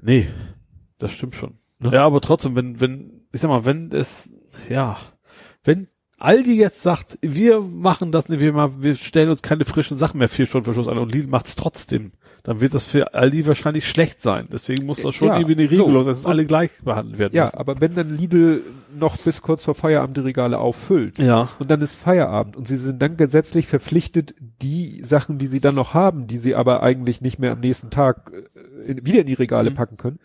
Nee, 0.00 0.28
das 0.98 1.12
stimmt 1.12 1.34
schon. 1.34 1.54
Ne? 1.78 1.90
Ja, 1.92 2.04
aber 2.04 2.20
trotzdem, 2.20 2.54
wenn, 2.54 2.80
wenn, 2.80 3.26
ich 3.32 3.40
sag 3.40 3.48
mal, 3.48 3.64
wenn 3.66 3.92
es, 3.92 4.32
ja, 4.70 4.96
wenn 5.64 5.88
Aldi 6.18 6.56
jetzt 6.56 6.80
sagt, 6.80 7.18
wir 7.20 7.60
machen 7.60 8.10
das 8.10 8.28
nicht, 8.28 8.40
wir, 8.40 8.52
mal, 8.52 8.82
wir 8.82 8.94
stellen 8.94 9.28
uns 9.28 9.42
keine 9.42 9.66
frischen 9.66 9.98
Sachen 9.98 10.18
mehr 10.18 10.28
vier 10.28 10.46
Stunden 10.46 10.64
vor 10.64 10.74
Schluss 10.74 10.88
an 10.88 10.98
und 10.98 11.12
Lidl 11.12 11.28
macht's 11.28 11.56
trotzdem, 11.56 12.12
dann 12.46 12.60
wird 12.60 12.74
das 12.74 12.84
für 12.86 13.12
Aldi 13.12 13.44
wahrscheinlich 13.48 13.88
schlecht 13.88 14.22
sein. 14.22 14.46
Deswegen 14.52 14.86
muss 14.86 15.02
das 15.02 15.16
schon 15.16 15.26
Ja, 15.28 15.36
irgendwie 15.38 15.54
eine 15.64 15.74
so. 15.76 15.82
Regelung, 15.82 16.04
dass 16.06 16.18
es 16.18 16.26
alle 16.26 16.46
gleich 16.46 16.70
behandelt 16.84 17.18
werden 17.18 17.34
Ja, 17.34 17.46
müssen. 17.46 17.58
aber 17.58 17.80
wenn 17.80 17.96
dann 17.96 18.16
Lidl 18.16 18.62
noch 18.96 19.16
bis 19.18 19.42
kurz 19.42 19.64
vor 19.64 19.74
Feierabend 19.74 20.16
die 20.16 20.20
Regale 20.20 20.58
auffüllt 20.58 21.18
Ja. 21.18 21.48
und 21.58 21.70
dann 21.72 21.82
ist 21.82 21.96
Feierabend 21.96 22.56
und 22.56 22.68
sie 22.68 22.76
sind 22.76 23.02
dann 23.02 23.16
gesetzlich 23.16 23.66
verpflichtet, 23.66 24.34
die 24.62 25.02
Sachen, 25.02 25.38
die 25.38 25.48
sie 25.48 25.58
dann 25.60 25.74
noch 25.74 25.92
haben, 25.92 26.28
die 26.28 26.38
sie 26.38 26.54
aber 26.54 26.82
eigentlich 26.84 27.20
nicht 27.20 27.40
mehr 27.40 27.50
am 27.52 27.60
nächsten 27.60 27.90
Tag 27.90 28.30
äh, 28.32 28.90
in, 28.92 29.04
wieder 29.04 29.20
in 29.20 29.26
die 29.26 29.34
Regale 29.34 29.70
Mhm. 29.70 29.74
packen 29.74 29.96
können, 29.96 30.18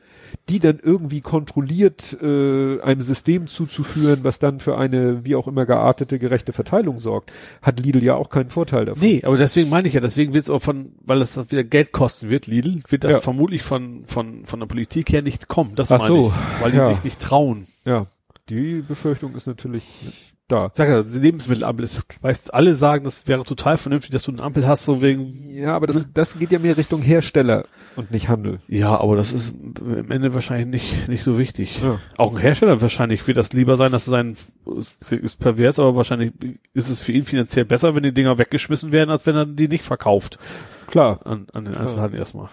die 0.49 0.59
dann 0.59 0.79
irgendwie 0.81 1.21
kontrolliert 1.21 2.17
äh, 2.21 2.81
einem 2.81 3.01
System 3.01 3.47
zuzuführen, 3.47 4.19
was 4.23 4.39
dann 4.39 4.59
für 4.59 4.77
eine 4.77 5.23
wie 5.25 5.35
auch 5.35 5.47
immer 5.47 5.65
geartete 5.65 6.19
gerechte 6.19 6.53
Verteilung 6.53 6.99
sorgt, 6.99 7.31
hat 7.61 7.79
Lidl 7.79 8.03
ja 8.03 8.15
auch 8.15 8.29
keinen 8.29 8.49
Vorteil 8.49 8.85
davon. 8.85 9.01
Nee, 9.01 9.21
aber 9.23 9.37
deswegen 9.37 9.69
meine 9.69 9.87
ich 9.87 9.93
ja, 9.93 10.01
deswegen 10.01 10.33
wird 10.33 10.43
es 10.43 10.49
auch 10.49 10.61
von, 10.61 10.93
weil 11.01 11.21
es 11.21 11.33
dann 11.33 11.51
wieder 11.51 11.63
Geld 11.63 11.91
kosten 11.91 12.29
wird, 12.29 12.47
Lidl, 12.47 12.81
wird 12.89 13.03
das 13.03 13.11
Ja. 13.11 13.19
vermutlich 13.19 13.61
von, 13.61 14.03
von, 14.05 14.45
von 14.45 14.59
der 14.59 14.67
Politik 14.67 15.11
her 15.11 15.21
nicht 15.21 15.47
kommen. 15.47 15.75
Das 15.75 15.91
Ach 15.91 15.99
meine 15.99 16.07
so, 16.13 16.33
ich. 16.55 16.61
Weil 16.63 16.71
die 16.71 16.77
ja. 16.77 16.85
sich 16.87 17.03
nicht 17.03 17.19
trauen. 17.19 17.67
Ja, 17.85 18.07
die 18.49 18.81
Befürchtung 18.81 19.35
ist 19.35 19.47
natürlich 19.47 20.30
da. 20.51 20.71
Sag 20.73 20.89
ja, 20.89 20.99
Lebensmittelampel 20.99 21.83
ist, 21.83 22.05
weißt, 22.21 22.53
alle 22.53 22.75
sagen, 22.75 23.03
das 23.03 23.27
wäre 23.27 23.43
total 23.43 23.77
vernünftig, 23.77 24.11
dass 24.11 24.23
du 24.23 24.31
eine 24.31 24.41
Ampel 24.41 24.67
hast, 24.67 24.85
so 24.85 25.01
wegen, 25.01 25.49
Ja, 25.49 25.75
aber 25.75 25.87
das, 25.87 26.11
das 26.13 26.37
geht 26.37 26.51
ja 26.51 26.59
mehr 26.59 26.77
Richtung 26.77 27.01
Hersteller 27.01 27.65
und 27.95 28.11
nicht 28.11 28.29
Handel. 28.29 28.59
ja, 28.67 28.99
aber 28.99 29.15
das 29.15 29.33
ist 29.33 29.53
am 29.79 30.11
Ende 30.11 30.33
wahrscheinlich 30.33 30.67
nicht, 30.67 31.07
nicht 31.09 31.23
so 31.23 31.37
wichtig. 31.37 31.81
Ja. 31.81 31.99
Auch 32.17 32.33
ein 32.33 32.39
Hersteller 32.41 32.81
wahrscheinlich 32.81 33.25
wird 33.27 33.37
das 33.37 33.53
lieber 33.53 33.77
sein, 33.77 33.91
dass 33.91 34.05
sein, 34.05 34.35
ist, 34.65 35.39
pervers, 35.39 35.79
aber 35.79 35.95
wahrscheinlich 35.95 36.33
ist 36.73 36.89
es 36.89 36.99
für 36.99 37.11
ihn 37.11 37.25
finanziell 37.25 37.65
besser, 37.65 37.95
wenn 37.95 38.03
die 38.03 38.13
Dinger 38.13 38.37
weggeschmissen 38.37 38.91
werden, 38.91 39.09
als 39.09 39.25
wenn 39.25 39.35
er 39.35 39.45
die 39.45 39.67
nicht 39.67 39.83
verkauft. 39.83 40.39
Klar. 40.87 41.19
An, 41.25 41.47
an 41.53 41.65
den 41.65 41.75
Einzelhandel 41.75 42.19
erstmal. 42.19 42.49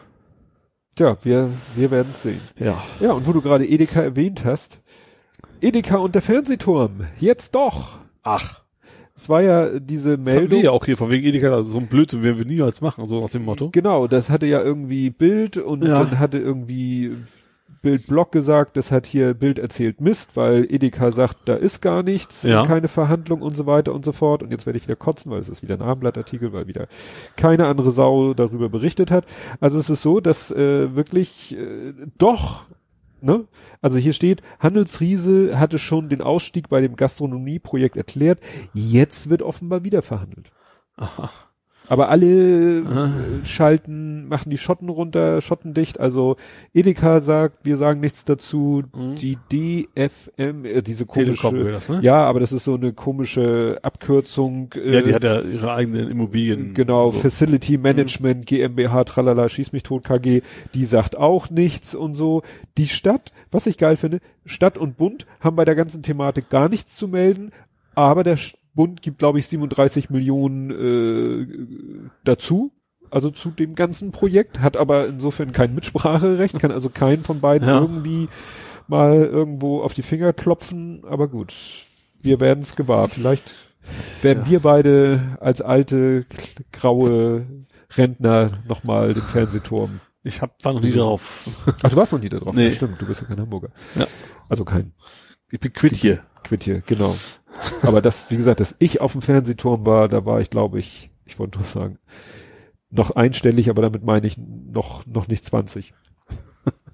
Tja, 0.94 1.16
wir, 1.22 1.50
wir 1.76 1.90
werden 1.90 2.08
es 2.12 2.22
sehen. 2.22 2.40
Ja. 2.58 2.82
Ja, 3.00 3.12
und 3.12 3.26
wo 3.26 3.32
du 3.32 3.40
gerade 3.40 3.64
Edeka 3.64 4.00
erwähnt 4.00 4.44
hast. 4.44 4.80
Edeka 5.60 5.96
und 5.98 6.14
der 6.14 6.22
Fernsehturm. 6.22 7.06
Jetzt 7.18 7.54
doch. 7.54 7.98
Ach. 8.22 8.60
Es 9.14 9.28
war 9.28 9.42
ja 9.42 9.80
diese 9.80 10.16
Das 10.16 10.18
haben 10.18 10.26
wir 10.26 10.40
Meldung. 10.42 10.62
ja 10.62 10.70
auch 10.70 10.84
hier 10.84 10.96
von 10.96 11.10
wegen 11.10 11.26
Edeka, 11.26 11.50
also 11.50 11.72
so 11.72 11.78
ein 11.78 11.88
Blödsinn 11.88 12.22
werden 12.22 12.38
wir 12.38 12.44
niemals 12.44 12.80
machen, 12.80 13.04
so 13.08 13.20
nach 13.20 13.30
dem 13.30 13.44
Motto. 13.44 13.70
Genau, 13.72 14.06
das 14.06 14.30
hatte 14.30 14.46
ja 14.46 14.62
irgendwie 14.62 15.10
Bild 15.10 15.56
und 15.56 15.84
Ja. 15.84 16.04
dann 16.04 16.20
hatte 16.20 16.38
irgendwie 16.38 17.16
Bild 17.82 18.06
Blog 18.06 18.30
gesagt, 18.32 18.76
das 18.76 18.92
hat 18.92 19.06
hier 19.06 19.34
Bild 19.34 19.58
erzählt 19.58 20.00
Mist, 20.00 20.36
weil 20.36 20.64
Edeka 20.72 21.10
sagt, 21.10 21.36
da 21.46 21.54
ist 21.54 21.80
gar 21.80 22.02
nichts, 22.04 22.44
Ja. 22.44 22.64
keine 22.66 22.86
Verhandlung 22.88 23.42
und 23.42 23.56
so 23.56 23.66
weiter 23.66 23.92
und 23.92 24.04
so 24.04 24.12
fort. 24.12 24.42
Und 24.44 24.52
jetzt 24.52 24.66
werde 24.66 24.76
ich 24.78 24.84
wieder 24.86 24.96
kotzen, 24.96 25.32
weil 25.32 25.40
es 25.40 25.48
ist 25.48 25.62
wieder 25.62 25.74
ein 25.76 25.82
Abendblattartikel, 25.82 26.52
weil 26.52 26.68
wieder 26.68 26.86
keine 27.36 27.66
andere 27.66 27.90
Sau 27.90 28.34
darüber 28.34 28.68
berichtet 28.68 29.10
hat. 29.10 29.26
Also 29.60 29.78
es 29.78 29.90
ist 29.90 30.02
so, 30.02 30.20
dass 30.20 30.50
äh, 30.52 30.94
wirklich 30.94 31.56
äh, 31.56 31.92
doch 32.18 32.64
ne? 33.20 33.46
Also 33.80 33.98
hier 33.98 34.12
steht, 34.12 34.42
Handelsriese 34.58 35.58
hatte 35.58 35.78
schon 35.78 36.08
den 36.08 36.20
Ausstieg 36.22 36.68
bei 36.68 36.80
dem 36.80 36.96
Gastronomieprojekt 36.96 37.96
erklärt. 37.96 38.40
Jetzt 38.74 39.30
wird 39.30 39.42
offenbar 39.42 39.84
wieder 39.84 40.02
verhandelt. 40.02 40.50
Aha. 40.96 41.30
Aber 41.88 42.08
alle 42.10 42.82
Ah. 42.86 43.06
äh, 43.06 43.44
schalten, 43.46 44.28
machen 44.28 44.50
die 44.50 44.58
Schotten 44.58 44.88
runter, 44.88 45.40
Schotten 45.40 45.74
dicht. 45.74 45.98
Also 46.00 46.36
Edeka 46.74 47.20
sagt, 47.20 47.64
wir 47.64 47.76
sagen 47.76 48.00
nichts 48.00 48.24
dazu. 48.24 48.82
Mhm. 48.94 49.14
Die 49.16 49.36
DFM, 49.50 50.64
äh, 50.64 50.82
diese 50.82 51.06
Telekom 51.06 51.50
komische, 51.50 51.64
wäre 51.64 51.72
das, 51.72 51.88
ne? 51.88 52.00
ja, 52.02 52.24
aber 52.24 52.40
das 52.40 52.52
ist 52.52 52.64
so 52.64 52.74
eine 52.74 52.92
komische 52.92 53.78
Abkürzung. 53.82 54.70
Äh, 54.74 54.94
Ja, 54.96 55.00
die 55.02 55.14
hat 55.14 55.24
ja 55.24 55.40
ihre 55.40 55.72
eigenen 55.72 56.10
Immobilien. 56.10 56.74
Genau, 56.74 57.10
so. 57.10 57.18
Facility 57.20 57.78
Management, 57.78 58.46
GmbH, 58.46 59.04
tralala, 59.04 59.48
schieß 59.48 59.72
mich 59.72 59.82
tot, 59.82 60.04
KG, 60.04 60.42
die 60.74 60.84
sagt 60.84 61.16
auch 61.16 61.50
nichts 61.50 61.94
und 61.94 62.14
so. 62.14 62.42
Die 62.76 62.86
Stadt, 62.86 63.32
was 63.50 63.66
ich 63.66 63.78
geil 63.78 63.96
finde, 63.96 64.18
Stadt 64.44 64.78
und 64.78 64.96
Bund 64.96 65.26
haben 65.40 65.56
bei 65.56 65.64
der 65.64 65.74
ganzen 65.74 66.02
Thematik 66.02 66.50
gar 66.50 66.68
nichts 66.68 66.96
zu 66.96 67.08
melden, 67.08 67.50
aber 67.94 68.22
der 68.22 68.36
Bund 68.78 69.02
gibt, 69.02 69.18
glaube 69.18 69.40
ich, 69.40 69.48
37 69.48 70.08
Millionen 70.08 70.70
äh, 70.70 72.06
dazu, 72.22 72.70
also 73.10 73.30
zu 73.30 73.50
dem 73.50 73.74
ganzen 73.74 74.12
Projekt, 74.12 74.60
hat 74.60 74.76
aber 74.76 75.08
insofern 75.08 75.50
kein 75.50 75.74
Mitspracherecht, 75.74 76.60
kann 76.60 76.70
also 76.70 76.88
keinen 76.88 77.24
von 77.24 77.40
beiden 77.40 77.66
Ja. 77.66 77.80
irgendwie 77.80 78.28
mal 78.86 79.16
irgendwo 79.24 79.82
auf 79.82 79.94
die 79.94 80.02
Finger 80.02 80.32
klopfen, 80.32 81.02
aber 81.04 81.26
gut, 81.26 81.52
wir 82.22 82.38
werden 82.38 82.60
es 82.60 82.76
gewahr. 82.76 83.08
Vielleicht 83.08 83.52
werden 84.22 84.44
Ja. 84.44 84.50
wir 84.50 84.60
beide 84.60 85.36
als 85.40 85.60
alte 85.60 86.24
graue 86.72 87.46
Rentner 87.96 88.46
nochmal 88.68 89.12
den 89.12 89.22
Fernsehturm. 89.24 89.98
Ich 90.22 90.40
hab, 90.40 90.62
war 90.64 90.74
noch 90.74 90.82
nie 90.82 90.92
drauf. 90.92 91.48
Ach, 91.82 91.90
du 91.90 91.96
warst 91.96 92.12
noch 92.12 92.20
nie 92.20 92.28
da 92.28 92.38
drauf. 92.38 92.54
Nee. 92.54 92.68
Ja, 92.68 92.74
stimmt, 92.74 93.00
du 93.00 93.06
bist 93.06 93.22
ja 93.22 93.26
kein 93.26 93.40
Hamburger. 93.40 93.70
Ja. 93.96 94.06
Also 94.48 94.64
kein 94.64 94.92
Ich 95.50 95.58
bin 95.58 95.72
quitt 95.72 95.96
hier. 95.96 96.22
Quit 96.44 96.64
hier, 96.64 96.80
genau. 96.80 97.16
Aber 97.82 98.00
das, 98.00 98.30
wie 98.30 98.36
gesagt, 98.36 98.60
dass 98.60 98.74
ich 98.78 99.00
auf 99.00 99.12
dem 99.12 99.22
Fernsehturm 99.22 99.84
war, 99.86 100.08
da 100.08 100.24
war 100.24 100.40
ich, 100.40 100.50
glaube 100.50 100.78
ich, 100.78 101.10
ich 101.24 101.38
wollte 101.38 101.58
nur 101.58 101.66
sagen, 101.66 101.98
noch 102.90 103.10
einstellig, 103.12 103.68
aber 103.70 103.82
damit 103.82 104.04
meine 104.04 104.26
ich 104.26 104.38
noch, 104.38 105.04
noch 105.06 105.28
nicht 105.28 105.44
20. 105.44 105.92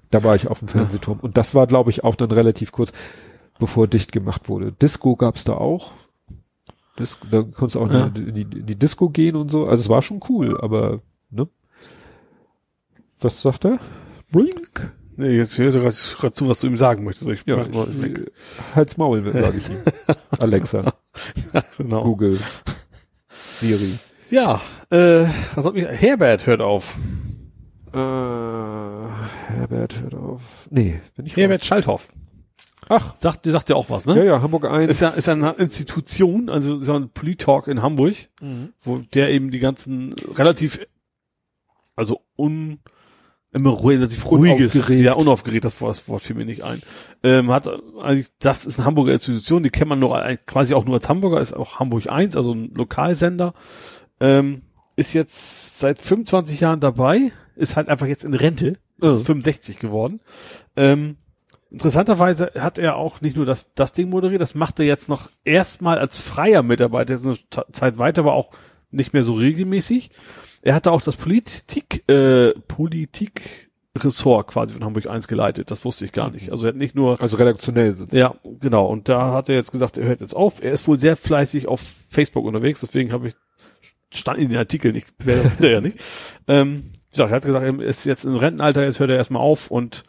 Da 0.09 0.23
war 0.23 0.35
ich 0.35 0.47
auf 0.47 0.59
dem 0.59 0.67
Fernsehturm. 0.67 1.19
Und 1.19 1.37
das 1.37 1.55
war, 1.55 1.67
glaube 1.67 1.89
ich, 1.89 2.03
auch 2.03 2.15
dann 2.15 2.31
relativ 2.31 2.71
kurz, 2.71 2.91
bevor 3.59 3.87
dicht 3.87 4.11
gemacht 4.11 4.49
wurde. 4.49 4.71
Disco 4.71 5.15
gab's 5.15 5.43
da 5.43 5.53
auch. 5.55 5.93
Disco, 6.99 7.27
da 7.29 7.41
konntest 7.41 7.75
du 7.75 7.81
auch 7.81 7.91
Ja. 7.91 8.05
in, 8.05 8.33
die, 8.33 8.41
in 8.41 8.65
die 8.65 8.75
Disco 8.77 9.09
gehen 9.09 9.35
und 9.35 9.49
so. 9.49 9.67
Also 9.67 9.81
es 9.81 9.89
war 9.89 10.01
schon 10.01 10.21
cool, 10.29 10.59
aber, 10.61 11.01
ne? 11.29 11.47
Was 13.19 13.41
sagt 13.41 13.65
er? 13.65 13.79
Blink. 14.31 14.93
Nee, 15.17 15.37
jetzt 15.37 15.57
hörst 15.57 15.77
du 15.77 16.17
gerade 16.17 16.33
zu, 16.33 16.47
was 16.49 16.59
du 16.59 16.67
ihm 16.67 16.77
sagen 16.77 17.03
möchtest. 17.03 17.29
Ich 17.29 17.43
Ja, 17.45 17.57
weg. 17.57 18.19
ich, 18.27 18.75
Hals 18.75 18.97
Maul, 18.97 19.23
sage 19.31 19.57
ich 19.57 19.69
ihm. 19.69 20.15
Alexa, 20.39 20.93
genau. 21.77 22.03
Google, 22.03 22.39
Siri. 23.59 23.97
Ja, 24.29 24.61
äh, 24.89 25.25
was 25.55 25.65
hat 25.65 25.73
mich, 25.73 25.85
Herbert 25.87 26.45
hört 26.47 26.61
auf. 26.61 26.95
Äh, 27.93 27.97
Herbert, 27.97 30.01
hört 30.01 30.15
auf. 30.15 30.41
Nee, 30.69 30.99
bin 31.15 31.25
ich 31.25 31.37
Herbert 31.37 31.61
raus. 31.61 31.67
Schalthoff. 31.67 32.07
Ach, 32.89 33.15
Sagt, 33.17 33.45
die 33.45 33.51
sagt 33.51 33.69
ja 33.69 33.75
auch 33.77 33.89
was, 33.89 34.05
ne? 34.05 34.15
ja, 34.17 34.23
ja, 34.23 34.41
Hamburg 34.41 34.65
1. 34.65 34.91
Ist 34.91 34.99
ja, 34.99 35.09
ist 35.09 35.25
ja 35.25 35.33
eine 35.33 35.51
Institution, 35.53 36.49
also 36.49 36.81
so 36.81 36.93
ein 36.93 37.09
Polit-Talk 37.09 37.67
in 37.67 37.81
Hamburg, 37.81 38.15
Mhm. 38.41 38.73
wo 38.81 38.97
der 38.97 39.31
eben 39.31 39.49
die 39.49 39.59
ganzen 39.59 40.13
relativ, 40.35 40.79
also 41.95 42.21
un, 42.37 42.79
immer 43.55 43.71
ruhig, 43.71 43.97
relativ 43.97 44.25
ruhiges, 44.29 44.75
Unaufgeregt. 44.75 45.03
ja, 45.05 45.13
unaufgeregt, 45.13 45.65
das 45.65 45.79
Wort, 45.81 45.91
das 45.91 46.07
Wort 46.07 46.21
fiel 46.23 46.35
mir 46.35 46.45
nicht 46.45 46.63
ein. 46.63 46.81
Ähm, 47.23 47.51
hat, 47.51 47.67
eigentlich, 48.01 48.27
das 48.39 48.65
ist 48.65 48.77
eine 48.77 48.85
Hamburger 48.85 49.13
Institution, 49.13 49.63
die 49.63 49.69
kennt 49.69 49.89
man 49.89 49.99
nur, 49.99 50.15
eigentlich 50.21 50.45
quasi 50.45 50.73
auch 50.75 50.85
nur 50.85 50.95
als 50.95 51.09
Hamburger, 51.09 51.39
ist 51.41 51.53
auch 51.53 51.79
Hamburg 51.79 52.09
1, 52.09 52.35
also 52.35 52.53
ein 52.53 52.73
Lokalsender, 52.75 53.53
ähm, 54.19 54.63
ist 54.95 55.13
jetzt 55.13 55.79
seit 55.79 55.99
25 55.99 56.59
Jahren 56.59 56.79
dabei, 56.79 57.31
ist 57.55 57.75
halt 57.75 57.89
einfach 57.89 58.07
jetzt 58.07 58.25
in 58.25 58.33
Rente, 58.33 58.77
ist 59.01 59.21
Oh. 59.21 59.23
65 59.23 59.79
geworden, 59.79 60.19
ähm, 60.75 61.17
Interessanterweise 61.71 62.51
hat 62.57 62.77
er 62.77 62.95
auch 62.95 63.19
nicht 63.19 63.35
nur 63.35 63.45
das, 63.45 63.73
das 63.73 63.91
Ding 63.91 64.09
moderiert, 64.09 64.39
das 64.39 64.55
macht 64.55 64.79
er 64.79 64.85
jetzt 64.85 65.09
noch 65.09 65.29
erstmal 65.43 65.97
als 65.99 66.17
freier 66.17 66.63
Mitarbeiter, 66.63 67.13
jetzt 67.13 67.25
eine 67.25 67.37
Zeit 67.73 67.97
weiter, 67.97 68.21
aber 68.21 68.33
auch 68.33 68.51
nicht 68.91 69.11
mehr 69.13 69.23
so 69.23 69.33
regelmäßig. 69.33 70.11
Er 70.65 70.73
hatte 70.73 70.91
auch 70.91 71.01
das 71.03 71.15
Politik, 71.15 72.03
äh, 72.09 72.51
Politik-Ressort 72.67 74.47
quasi 74.47 74.73
von 74.73 74.83
Hamburg 74.83 75.05
1 75.07 75.27
geleitet, 75.27 75.69
das 75.69 75.85
wusste 75.85 76.05
ich 76.05 76.11
gar 76.11 76.31
nicht. 76.31 76.51
Also 76.51 76.65
er 76.65 76.69
hat 76.69 76.75
nicht 76.75 76.95
nur, 76.95 77.21
Also 77.21 77.37
redaktionell 77.37 77.93
sitzt. 77.93 78.13
ja, 78.13 78.33
genau, 78.59 78.87
und 78.87 79.07
da 79.07 79.31
hat 79.31 79.47
er 79.47 79.55
jetzt 79.55 79.71
gesagt, 79.71 79.97
er 79.97 80.07
hört 80.07 80.21
jetzt 80.21 80.35
auf. 80.35 80.63
Er 80.63 80.71
ist 80.71 80.87
wohl 80.87 80.97
sehr 80.97 81.15
fleißig 81.15 81.67
auf 81.67 81.81
Facebook 82.09 82.45
unterwegs, 82.45 82.79
deswegen 82.79 83.13
habe 83.13 83.27
ich, 83.27 83.35
stand 84.11 84.39
in 84.39 84.49
den 84.49 84.57
Artikeln, 84.57 84.95
ich 84.95 85.05
bewerte 85.17 85.69
ja 85.71 85.81
nicht. 85.81 85.99
Ähm, 86.47 86.89
wie 87.11 87.11
gesagt, 87.11 87.29
er 87.31 87.35
hat 87.35 87.45
gesagt, 87.45 87.65
er 87.65 87.79
ist 87.81 88.05
jetzt 88.05 88.25
im 88.25 88.35
Rentenalter, 88.35 88.83
jetzt 88.83 88.99
hört 88.99 89.11
er 89.11 89.17
erstmal 89.17 89.43
auf 89.43 89.69
und 89.69 90.03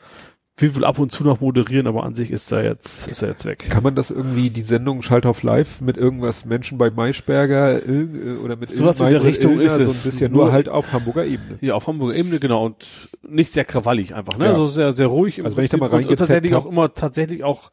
will 0.58 0.74
wohl 0.74 0.84
ab 0.84 0.98
und 0.98 1.12
zu 1.12 1.22
noch 1.22 1.40
moderieren, 1.40 1.86
aber 1.86 2.04
an 2.04 2.14
sich 2.14 2.30
ist 2.30 2.50
er 2.50 2.64
jetzt, 2.64 3.08
ist 3.08 3.20
er 3.22 3.28
jetzt 3.28 3.44
weg. 3.44 3.66
Kann 3.68 3.82
man 3.82 3.94
das 3.94 4.10
irgendwie, 4.10 4.48
die 4.48 4.62
Sendung 4.62 5.02
Schalt 5.02 5.26
auf 5.26 5.42
Live 5.42 5.80
mit 5.82 5.96
irgendwas 5.98 6.46
Menschen 6.46 6.78
bei 6.78 6.90
Maischberger 6.90 7.86
äh, 7.86 8.36
oder 8.42 8.56
mit 8.56 8.70
Sowas 8.70 9.00
in 9.00 9.10
der 9.10 9.22
Richtung 9.22 9.52
Ilner 9.52 9.64
ist 9.64 9.74
so 9.76 9.82
es. 9.82 10.06
ein 10.06 10.10
bisschen, 10.10 10.32
Nur- 10.32 10.44
nur 10.46 10.52
halt 10.52 10.68
auf 10.70 10.92
Hamburger 10.92 11.26
Ebene. 11.26 11.58
Ja, 11.60 11.74
auf 11.74 11.86
Hamburger 11.86 12.14
Ebene, 12.14 12.38
genau, 12.40 12.64
und 12.66 12.86
nicht 13.22 13.52
sehr 13.52 13.64
krawallig 13.66 14.14
einfach, 14.14 14.38
ne? 14.38 14.46
Ja. 14.46 14.50
Also 14.52 14.66
sehr, 14.68 14.92
sehr 14.92 15.08
ruhig. 15.08 15.38
im 15.38 15.44
Also 15.44 15.56
wenn 15.58 15.64
ich 15.64 15.70
da 15.70 15.76
mal 15.76 15.90
Prinzip 15.90 16.06
und, 16.06 16.12
und 16.12 16.18
tatsächlich 16.18 16.52
hab- 16.54 16.64
auch 16.64 16.70
immer, 16.70 16.94
tatsächlich 16.94 17.44
auch, 17.44 17.70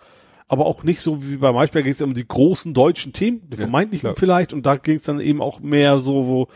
aber 0.50 0.66
auch 0.66 0.84
nicht 0.84 1.00
so 1.02 1.24
wie 1.24 1.38
bei 1.38 1.54
Maischberger 1.54 1.84
ging 1.84 1.94
es 1.94 2.02
um 2.02 2.14
die 2.14 2.28
großen 2.28 2.74
deutschen 2.74 3.14
Themen, 3.14 3.42
die 3.48 3.56
Ja, 3.56 3.62
vermeintlichen 3.62 4.08
klar. 4.08 4.16
vielleicht, 4.18 4.52
und 4.52 4.66
da 4.66 4.76
ging 4.76 4.98
es 4.98 5.04
dann 5.04 5.22
eben 5.22 5.42
auch 5.42 5.62
mehr 5.62 6.00
so, 6.00 6.28
wo, 6.28 6.48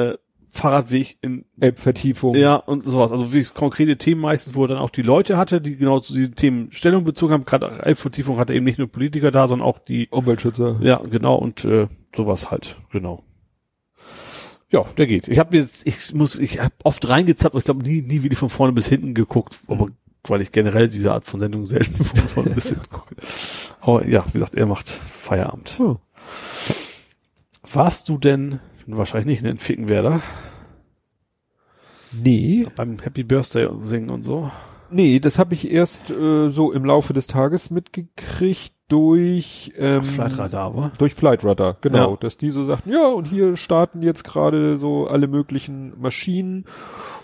äh, 0.00 0.14
Fahrradweg 0.56 1.18
in 1.20 1.44
Elbvertiefung. 1.60 2.34
Ja, 2.34 2.56
und 2.56 2.86
sowas. 2.86 3.12
Also 3.12 3.32
wie 3.32 3.42
konkrete 3.44 3.96
Themen 3.96 4.20
meistens, 4.20 4.54
wo 4.54 4.64
er 4.64 4.68
dann 4.68 4.78
auch 4.78 4.90
die 4.90 5.02
Leute 5.02 5.36
hatte, 5.36 5.60
die 5.60 5.76
genau 5.76 6.00
zu 6.00 6.12
diesen 6.12 6.34
Themen 6.34 6.72
Stellung 6.72 7.04
bezogen 7.04 7.32
haben. 7.32 7.44
Gerade 7.44 7.84
Elbvertiefung 7.84 8.38
hatte 8.38 8.54
eben 8.54 8.64
nicht 8.64 8.78
nur 8.78 8.88
Politiker 8.88 9.30
da, 9.30 9.46
sondern 9.46 9.66
auch 9.66 9.78
die, 9.78 10.08
Umweltschützer. 10.10 10.78
ja, 10.80 10.98
genau, 10.98 11.36
und 11.36 11.64
äh, 11.64 11.88
sowas 12.14 12.50
halt, 12.50 12.76
genau. 12.90 13.22
Ja, 14.70 14.84
der 14.98 15.06
geht. 15.06 15.28
Ich 15.28 15.38
habe 15.38 15.56
jetzt, 15.56 15.86
ich 15.86 16.12
muss, 16.12 16.38
ich 16.38 16.60
habe 16.60 16.74
oft 16.82 17.08
reingezappt, 17.08 17.54
aber 17.54 17.58
ich 17.60 17.64
glaube 17.64 17.84
nie, 17.84 18.02
nie 18.02 18.22
wirklich 18.22 18.38
von 18.38 18.50
vorne 18.50 18.72
bis 18.72 18.88
hinten 18.88 19.14
geguckt, 19.14 19.60
aber 19.68 19.88
weil 20.28 20.40
ich 20.40 20.50
generell 20.50 20.88
diese 20.88 21.12
Art 21.12 21.26
von 21.26 21.40
Sendung 21.40 21.66
selten 21.66 21.94
von 22.04 22.28
vorne 22.28 22.50
bis 22.50 22.68
hinten 22.70 22.88
gucke. 22.90 23.14
Aber 23.80 24.06
ja, 24.06 24.24
wie 24.26 24.32
gesagt, 24.32 24.54
er 24.54 24.66
macht 24.66 24.88
Feierabend. 24.88 25.76
Oh. 25.78 25.98
Warst 27.72 28.08
du 28.08 28.18
denn, 28.18 28.60
wahrscheinlich 28.86 29.26
nicht 29.26 29.40
in 29.40 29.46
den 29.46 29.58
Fickenwerder, 29.58 30.20
Nee, 32.12 32.66
beim 32.76 32.96
Happy 33.02 33.24
Birthday 33.24 33.68
singen 33.80 34.10
und 34.10 34.22
so? 34.24 34.50
nee, 34.90 35.18
das 35.18 35.38
habe 35.38 35.52
ich 35.54 35.70
erst 35.70 36.10
äh, 36.10 36.48
so 36.48 36.72
im 36.72 36.84
Laufe 36.84 37.12
des 37.12 37.26
Tages 37.26 37.70
mitgekriegt 37.70 38.72
durch 38.88 39.72
ähm, 39.76 40.04
Flightradar, 40.04 40.62
aber. 40.66 40.92
Durch 40.98 41.14
Flightradar, 41.14 41.76
genau. 41.80 42.12
Ja. 42.12 42.16
Dass 42.18 42.36
die 42.36 42.50
so 42.50 42.62
sagten, 42.62 42.92
ja, 42.92 43.08
und 43.08 43.24
hier 43.26 43.56
starten 43.56 44.00
jetzt 44.02 44.22
gerade 44.22 44.78
so 44.78 45.08
alle 45.08 45.26
möglichen 45.26 46.00
Maschinen 46.00 46.66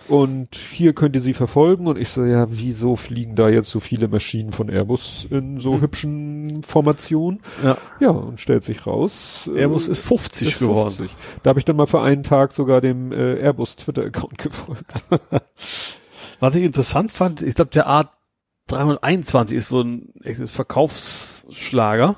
und 0.08 0.54
hier 0.54 0.92
könnt 0.92 1.14
ihr 1.16 1.22
sie 1.22 1.34
verfolgen. 1.34 1.86
Und 1.86 1.98
ich 1.98 2.08
so, 2.08 2.24
ja, 2.24 2.46
wieso 2.48 2.96
fliegen 2.96 3.34
da 3.36 3.48
jetzt 3.48 3.70
so 3.70 3.80
viele 3.80 4.08
Maschinen 4.08 4.52
von 4.52 4.68
Airbus 4.68 5.26
in 5.30 5.60
so 5.60 5.74
Hm. 5.74 5.80
hübschen 5.82 6.62
Formationen? 6.62 7.40
Ja. 7.62 7.76
Ja, 8.00 8.10
und 8.10 8.40
stellt 8.40 8.64
sich 8.64 8.86
raus. 8.86 9.48
äh, 9.54 9.60
Airbus 9.60 9.88
ist 9.88 10.04
50 10.06 10.48
ist 10.48 10.58
geworden. 10.58 10.94
50. 10.94 11.16
Da 11.42 11.50
habe 11.50 11.58
ich 11.58 11.64
dann 11.64 11.76
mal 11.76 11.86
für 11.86 12.02
einen 12.02 12.22
Tag 12.22 12.52
sogar 12.52 12.80
dem 12.80 13.12
äh, 13.12 13.40
Airbus 13.40 13.76
Twitter-Account 13.76 14.38
gefolgt. 14.38 14.84
Was 16.40 16.54
ich 16.56 16.64
interessant 16.64 17.12
fand, 17.12 17.42
ich 17.42 17.54
glaube, 17.54 17.70
der 17.70 17.86
A321 18.70 19.54
ist 19.54 19.70
wohl 19.70 19.84
ein 19.84 20.12
echtes 20.22 20.50
Verkaufsschlager. 20.50 22.16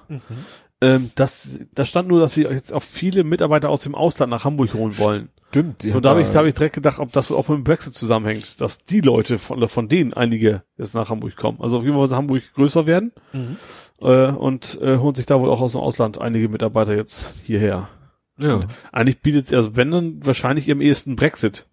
Ähm, 0.81 1.11
das, 1.15 1.61
da 1.75 1.85
stand 1.85 2.09
nur, 2.09 2.21
dass 2.21 2.35
sie 2.35 2.43
jetzt 2.43 2.73
auch 2.73 2.83
viele 2.83 3.25
Mitarbeiter 3.25 3.69
aus 3.71 3.83
dem 3.83 3.95
Ausland 3.95 4.31
nach 4.31 4.45
Hamburg 4.45 4.75
holen 4.75 4.99
wollen. 4.99 5.29
Stimmt. 5.55 5.83
So, 5.83 6.01
da 6.01 6.11
habe 6.11 6.21
ich, 6.23 6.29
da- 6.29 6.41
hab 6.41 6.47
ich 6.47 6.55
direkt 6.55 6.75
gedacht, 6.75 6.99
ob 6.99 7.13
das 7.13 7.31
auch 7.31 7.49
mit 7.49 7.59
dem 7.59 7.65
Brexit 7.65 7.95
zusammenhängt, 7.95 8.61
dass 8.61 8.85
die 8.85 9.01
Leute 9.01 9.39
von, 9.39 9.59
oder 9.59 9.69
von 9.69 9.89
denen 9.89 10.13
einige 10.13 10.63
jetzt 10.77 10.95
nach 10.95 11.11
Hamburg 11.11 11.37
kommen. 11.37 11.59
Also 11.61 11.79
auf 11.79 11.85
jeden 11.85 11.97
Fall 11.97 12.09
soll 12.09 12.19
Hamburg 12.19 12.43
größer 12.55 12.87
werden 12.89 13.13
Mhm. 13.33 13.57
äh, 14.01 14.31
und 14.33 14.81
äh, 14.83 14.99
holen 14.99 15.15
sich 15.15 15.27
da 15.27 15.41
wohl 15.41 15.49
auch 15.51 15.61
aus 15.61 15.73
dem 15.73 15.81
Ausland 15.81 16.21
einige 16.21 16.49
Mitarbeiter 16.49 16.97
jetzt 16.97 17.43
hierher. 17.45 17.89
Ja, 18.37 18.61
Eigentlich 18.91 19.21
bietet 19.21 19.47
es, 19.47 19.53
also 19.55 19.77
wenn 19.77 19.93
dann 19.93 20.27
wahrscheinlich 20.27 20.69
im 20.69 20.81
ehesten 20.81 21.15
Brexit. 21.15 21.69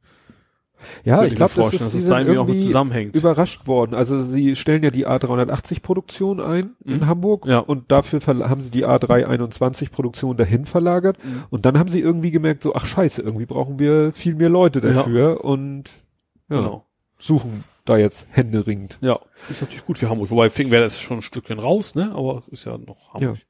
Ja 1.04 1.24
ich 1.24 1.36
glaube, 1.36 1.54
das 1.56 1.72
dass 1.72 1.94
es 1.94 2.06
irgendwie 2.06 2.38
auch 2.38 2.48
mit 2.48 2.62
zusammenhängt. 2.62 3.16
überrascht 3.16 3.68
worden. 3.68 3.94
Also 3.96 4.22
sie 4.22 4.56
stellen 4.56 4.84
ja 4.84 4.90
die 4.90 5.08
A380-Produktion 5.08 6.40
ein 6.40 6.72
in 6.86 6.98
Mhm. 6.98 7.08
Hamburg 7.08 7.46
Ja. 7.46 7.60
und 7.60 7.92
dafür 7.92 8.20
haben 8.22 8.62
sie 8.62 8.72
die 8.72 8.86
A321-Produktion 8.86 10.38
dahin 10.38 10.66
verlagert 10.66 11.18
Mhm. 11.24 11.44
und 11.50 11.66
dann 11.66 11.78
haben 11.78 11.90
sie 11.90 12.00
irgendwie 12.00 12.32
gemerkt, 12.32 12.64
so 12.64 12.74
ach 12.76 12.86
scheiße, 12.86 13.22
irgendwie 13.22 13.46
brauchen 13.46 13.80
wir 13.80 14.12
viel 14.14 14.36
mehr 14.36 14.50
Leute 14.50 14.82
dafür 14.82 15.44
und 15.44 15.90
ja. 16.50 16.58
Genau. 16.58 16.86
suchen 17.20 17.64
da 17.86 17.98
jetzt 17.98 18.28
händeringend. 18.32 18.98
Ja, 19.02 19.20
ist 19.50 19.62
natürlich 19.62 19.86
gut 19.86 19.98
für 19.98 20.10
Hamburg. 20.10 20.30
Wobei 20.30 20.50
Finkenwerder 20.50 20.86
ist 20.86 21.00
schon 21.02 21.18
ein 21.20 21.22
Stückchen 21.24 21.58
raus, 21.60 21.96
ne? 21.96 22.12
Aber 22.14 22.44
ist 22.52 22.66
ja 22.66 22.78
noch 22.78 23.14
Hamburg. 23.14 23.38
Ja, 23.38 23.42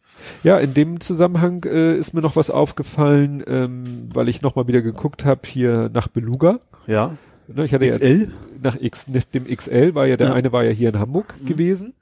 in 0.43 0.73
dem 0.73 0.99
Zusammenhang 0.99 1.64
äh, 1.65 1.95
ist 1.98 2.14
mir 2.14 2.22
noch 2.22 2.35
was 2.35 2.49
aufgefallen, 2.49 3.43
ähm, 3.48 4.10
weil 4.14 4.30
ich 4.30 4.41
nochmal 4.41 4.68
wieder 4.68 4.81
geguckt 4.81 5.26
habe 5.26 5.41
hier 5.45 5.89
nach 5.93 6.07
Beluga. 6.07 6.60
Ja. 6.88 7.15
Ne, 7.48 7.65
ich 7.65 7.73
hatte 7.73 7.88
XL? 7.89 8.19
jetzt 8.19 8.31
nach 8.64 8.77
X, 8.80 9.07
nach 9.10 9.23
dem 9.23 9.45
XL 9.45 9.93
war 9.95 10.06
ja 10.07 10.15
der 10.18 10.27
Ja. 10.30 10.34
eine 10.34 10.52
war 10.52 10.64
ja 10.64 10.72
hier 10.72 10.89
in 10.89 10.99
Hamburg 10.99 11.34
Mhm. 11.41 11.45
gewesen 11.48 11.93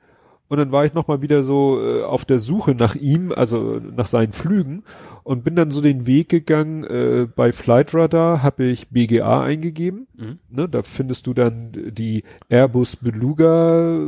und 0.48 0.58
dann 0.58 0.72
war 0.72 0.86
ich 0.86 0.94
noch 0.94 1.08
mal 1.08 1.22
wieder 1.22 1.44
so 1.44 1.80
äh, 1.82 2.04
auf 2.04 2.26
der 2.26 2.40
Suche 2.40 2.76
nach 2.76 2.96
ihm, 2.96 3.32
also 3.36 3.80
nach 3.96 4.08
seinen 4.08 4.34
Flügen 4.34 4.84
und 5.24 5.44
bin 5.44 5.56
dann 5.56 5.72
so 5.72 5.82
den 5.82 6.06
Weg 6.08 6.30
gegangen. 6.30 6.84
Äh, 6.84 7.28
bei 7.36 7.52
Flightradar 7.52 8.42
habe 8.44 8.64
ich 8.66 8.90
BGA 8.90 9.44
eingegeben. 9.44 10.08
Mhm. 10.18 10.40
Ne, 10.50 10.68
da 10.70 10.84
findest 10.84 11.26
du 11.28 11.34
dann 11.34 11.72
die 11.92 12.24
Airbus 12.50 12.96
Beluga 12.96 14.00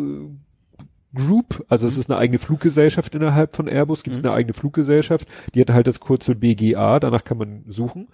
Group, 1.13 1.65
also 1.67 1.88
es 1.88 1.97
ist 1.97 2.09
eine 2.09 2.19
eigene 2.19 2.39
Fluggesellschaft 2.39 3.13
innerhalb 3.15 3.55
von 3.55 3.67
Airbus, 3.67 4.03
gibt 4.03 4.15
es 4.15 4.21
Mhm. 4.21 4.29
eine 4.29 4.35
eigene 4.35 4.53
Fluggesellschaft, 4.53 5.27
die 5.53 5.61
hat 5.61 5.71
halt 5.71 5.88
das 5.88 5.99
Kurzel 5.99 6.35
BGA, 6.35 6.99
danach 6.99 7.23
kann 7.23 7.38
man 7.38 7.63
suchen. 7.67 8.07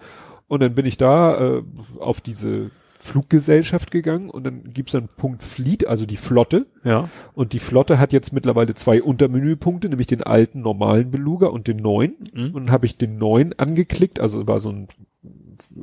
Und 0.48 0.60
dann 0.62 0.74
bin 0.74 0.86
ich 0.86 0.96
da 0.96 1.58
äh, 1.58 1.62
auf 2.00 2.20
diese 2.20 2.70
Fluggesellschaft 2.98 3.90
gegangen 3.92 4.28
und 4.28 4.44
dann 4.44 4.72
gibt's 4.72 4.92
dann 4.92 5.08
Punkt 5.16 5.44
Fleet, 5.44 5.86
also 5.86 6.04
die 6.06 6.16
Flotte. 6.16 6.66
Ja. 6.82 7.08
Und 7.34 7.52
die 7.52 7.60
Flotte 7.60 7.98
hat 7.98 8.12
jetzt 8.12 8.32
mittlerweile 8.32 8.74
zwei 8.74 9.02
Untermenüpunkte, 9.02 9.88
nämlich 9.88 10.08
den 10.08 10.22
alten 10.24 10.60
normalen 10.62 11.10
Beluga 11.10 11.46
und 11.46 11.68
den 11.68 11.76
neuen. 11.76 12.16
Mhm. 12.34 12.46
Und 12.46 12.54
dann 12.54 12.70
habe 12.72 12.86
ich 12.86 12.96
den 12.96 13.16
neuen 13.18 13.56
angeklickt, 13.58 14.18
also 14.20 14.48
war 14.48 14.58
so 14.60 14.70
ein 14.70 14.88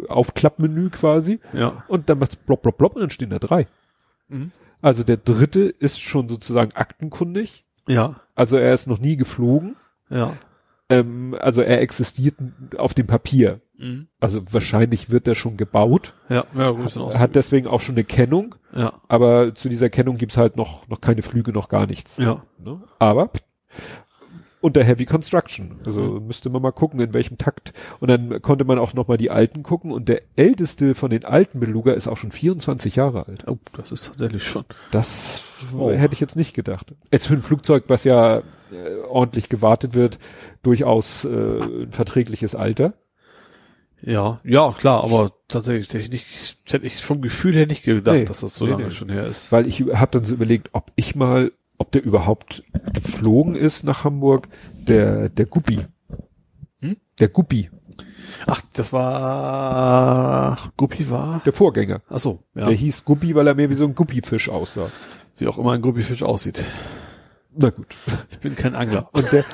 Aufklappmenü 0.09 0.89
quasi. 0.89 1.39
Ja. 1.53 1.83
Und 1.87 2.09
dann 2.09 2.19
macht's 2.19 2.35
blop, 2.35 2.61
blop, 2.63 2.77
blop 2.77 2.95
und 2.95 3.01
dann 3.01 3.09
stehen 3.09 3.29
da 3.29 3.39
drei. 3.39 3.67
Mhm. 4.27 4.51
Also 4.85 5.03
der 5.03 5.17
dritte 5.17 5.61
ist 5.61 5.99
schon 5.99 6.29
sozusagen 6.29 6.75
aktenkundig. 6.75 7.65
Ja. 7.87 8.17
Also 8.35 8.55
er 8.55 8.71
ist 8.71 8.85
noch 8.85 8.99
nie 8.99 9.17
geflogen. 9.17 9.75
Ja. 10.11 10.37
Ähm, 10.89 11.35
also 11.39 11.63
er 11.63 11.81
existiert 11.81 12.35
auf 12.77 12.93
dem 12.93 13.07
Papier. 13.07 13.61
Mhm. 13.79 14.09
Also 14.19 14.43
wahrscheinlich 14.53 15.09
wird 15.09 15.27
er 15.27 15.33
schon 15.33 15.57
gebaut. 15.57 16.13
Ja, 16.29 16.45
ja, 16.55 16.69
gut, 16.69 16.95
Er 16.95 17.01
Ordnung. 17.01 17.19
hat 17.19 17.33
deswegen 17.33 17.65
auch 17.65 17.81
schon 17.81 17.95
eine 17.95 18.03
Kennung. 18.03 18.53
ja. 18.75 18.93
Aber 19.07 19.55
zu 19.55 19.69
dieser 19.69 19.89
Kennung 19.89 20.17
gibt's 20.17 20.37
halt 20.37 20.55
noch, 20.55 20.87
noch 20.87 21.01
keine 21.01 21.23
Flüge, 21.23 21.51
noch 21.51 21.67
gar 21.67 21.87
nichts. 21.87 22.17
Ja. 22.17 22.43
Ne? 22.59 22.79
Aber 22.99 23.31
unter 24.65 24.83
Heavy 24.83 25.05
Construction. 25.05 25.79
Also 25.85 26.19
müsste 26.19 26.49
man 26.49 26.61
mal 26.61 26.71
gucken, 26.71 26.99
in 26.99 27.13
welchem 27.13 27.37
Takt. 27.37 27.71
Und 27.99 28.09
dann 28.09 28.41
konnte 28.41 28.65
man 28.65 28.79
auch 28.79 28.93
noch 28.93 29.07
mal 29.07 29.17
die 29.17 29.29
alten 29.31 29.63
gucken. 29.63 29.91
Und 29.91 30.09
der 30.09 30.23
älteste 30.35 30.95
von 30.95 31.09
den 31.11 31.23
alten 31.23 31.59
Beluga 31.59 31.93
ist 31.93 32.07
auch 32.07 32.17
schon 32.17 32.31
24 32.31 32.95
Jahre 32.95 33.27
alt. 33.27 33.45
Oh, 33.47 33.57
das 33.73 33.91
ist 33.91 34.07
tatsächlich 34.07 34.43
schon. 34.43 34.65
Das 34.91 35.41
Oh. 35.77 35.89
hätte 35.89 36.13
ich 36.13 36.19
jetzt 36.19 36.35
nicht 36.35 36.53
gedacht. 36.53 36.93
Jetzt 37.11 37.27
für 37.27 37.33
ein 37.35 37.41
Flugzeug, 37.41 37.85
was 37.87 38.03
ja 38.03 38.39
äh, 38.39 38.41
ordentlich 39.07 39.47
gewartet 39.47 39.93
wird, 39.93 40.19
durchaus 40.63 41.23
äh, 41.23 41.29
ein 41.29 41.91
verträgliches 41.91 42.55
Alter. 42.55 42.93
Ja, 44.01 44.39
ja, 44.43 44.71
klar, 44.77 45.03
aber 45.03 45.31
tatsächlich 45.47 45.87
hätte 45.89 45.99
ich, 45.99 46.09
nicht, 46.11 46.57
hätte 46.69 46.85
ich 46.85 46.97
vom 47.01 47.21
Gefühl 47.21 47.53
her 47.55 47.65
nicht 47.65 47.83
gedacht, 47.83 48.15
Nee. 48.17 48.25
dass 48.25 48.41
das 48.41 48.55
so 48.55 48.65
Nee, 48.65 48.71
lange 48.71 48.83
nee. 48.85 48.91
schon 48.91 49.09
her 49.09 49.25
ist. 49.25 49.51
Weil 49.51 49.65
ich 49.67 49.81
habe 49.81 50.11
dann 50.11 50.23
so 50.25 50.33
überlegt, 50.35 50.69
ob 50.73 50.91
ich 50.95 51.15
mal, 51.15 51.51
ob 51.77 51.91
der 51.91 52.03
überhaupt 52.03 52.63
geflogen 52.93 53.55
ist 53.55 53.83
nach 53.83 54.03
Hamburg, 54.03 54.47
der, 54.87 55.29
der 55.29 55.45
Guppi. 55.45 55.79
Hm? 56.79 56.97
Der 57.19 57.29
Guppi, 57.29 57.69
Ach, 58.47 58.61
das 58.73 58.93
war 58.93 60.57
Guppi 60.77 61.09
war? 61.09 61.41
der 61.45 61.53
Vorgänger. 61.53 62.01
Ach 62.09 62.19
so, 62.19 62.43
ja. 62.53 62.67
Der 62.67 62.75
hieß 62.75 63.05
Guppi, 63.05 63.35
weil 63.35 63.47
er 63.47 63.55
mehr 63.55 63.69
wie 63.69 63.75
so 63.75 63.85
ein 63.85 63.95
Guppifisch 63.95 64.49
aussah. 64.49 64.89
Wie 65.37 65.47
auch 65.47 65.57
immer 65.57 65.73
ein 65.73 65.81
Guppifisch 65.81 66.23
aussieht. 66.23 66.63
Na 67.57 67.69
gut. 67.69 67.87
Ich 68.29 68.39
bin 68.39 68.55
kein 68.55 68.75
Angler. 68.75 69.09
Und 69.13 69.31
der 69.31 69.45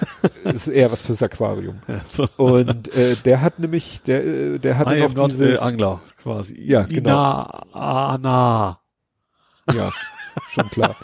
ist 0.43 0.68
eher 0.68 0.91
was 0.91 1.03
fürs 1.03 1.22
Aquarium. 1.22 1.81
Ja, 1.88 2.02
so. 2.06 2.27
Und 2.38 2.93
äh, 2.95 3.15
der 3.15 3.41
hat 3.41 3.60
nämlich, 3.60 4.02
der, 4.02 4.26
äh, 4.26 4.60
der 4.60 4.77
hatte 4.77 4.98
I 4.98 5.02
noch 5.02 5.14
not 5.14 5.31
dieses, 5.31 5.60
a 5.60 5.68
Angler, 5.68 6.02
quasi. 6.18 6.60
Ja, 6.60 6.84
genau. 6.84 7.11
Ina, 7.11 7.64
Ana. 7.73 8.80
Ja, 9.72 9.91
schon 10.52 10.69
klar. 10.69 10.95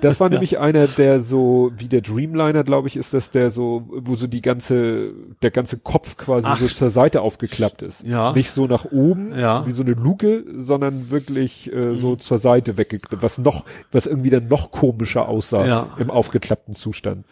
Das 0.00 0.20
war 0.20 0.28
nämlich 0.30 0.58
einer, 0.58 0.86
der 0.86 1.20
so, 1.20 1.70
wie 1.76 1.88
der 1.88 2.00
Dreamliner, 2.00 2.64
glaube 2.64 2.88
ich, 2.88 2.96
ist 2.96 3.12
das 3.14 3.30
der 3.30 3.50
so, 3.50 3.84
wo 3.88 4.14
so 4.16 4.26
die 4.26 4.40
ganze, 4.40 5.12
der 5.42 5.50
ganze 5.50 5.78
Kopf 5.78 6.16
quasi 6.16 6.46
Ach. 6.48 6.56
so 6.56 6.66
zur 6.66 6.90
Seite 6.90 7.22
aufgeklappt 7.22 7.82
ist. 7.82 8.04
Ja. 8.04 8.32
Nicht 8.32 8.50
so 8.50 8.66
nach 8.66 8.84
oben, 8.86 9.38
Ja. 9.38 9.66
wie 9.66 9.72
so 9.72 9.82
eine 9.82 9.92
Luke, 9.92 10.44
sondern 10.56 11.10
wirklich 11.10 11.72
äh, 11.72 11.94
so 11.94 12.16
zur 12.16 12.38
Seite 12.38 12.76
weggeklappt, 12.76 13.22
was 13.22 13.38
noch, 13.38 13.64
was 13.92 14.06
irgendwie 14.06 14.30
dann 14.30 14.48
noch 14.48 14.70
komischer 14.70 15.28
aussah 15.28 15.66
Ja. 15.66 15.86
im 15.98 16.10
aufgeklappten 16.10 16.74
Zustand. 16.74 17.24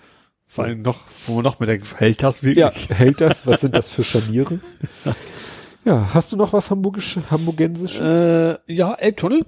Vor 0.48 0.64
allem 0.64 0.80
noch, 0.80 1.00
wo 1.26 1.34
man 1.34 1.42
noch 1.44 1.58
mit 1.58 1.68
der 1.68 1.80
hält 1.98 2.22
das 2.22 2.40
Ja, 2.42 2.46
wirklich? 2.48 2.88
hält 2.90 3.20
das? 3.20 3.46
Was 3.46 3.62
sind 3.62 3.74
das 3.74 3.88
für 3.88 4.04
Scharniere? 4.04 4.60
Ja, 5.84 6.10
hast 6.14 6.32
du 6.32 6.36
noch 6.36 6.52
was 6.52 6.70
Hamburgisch, 6.72 7.16
Hamburgensisches? 7.30 8.00
Äh, 8.00 8.56
ja, 8.66 8.94
Elbtunnel 8.94 9.46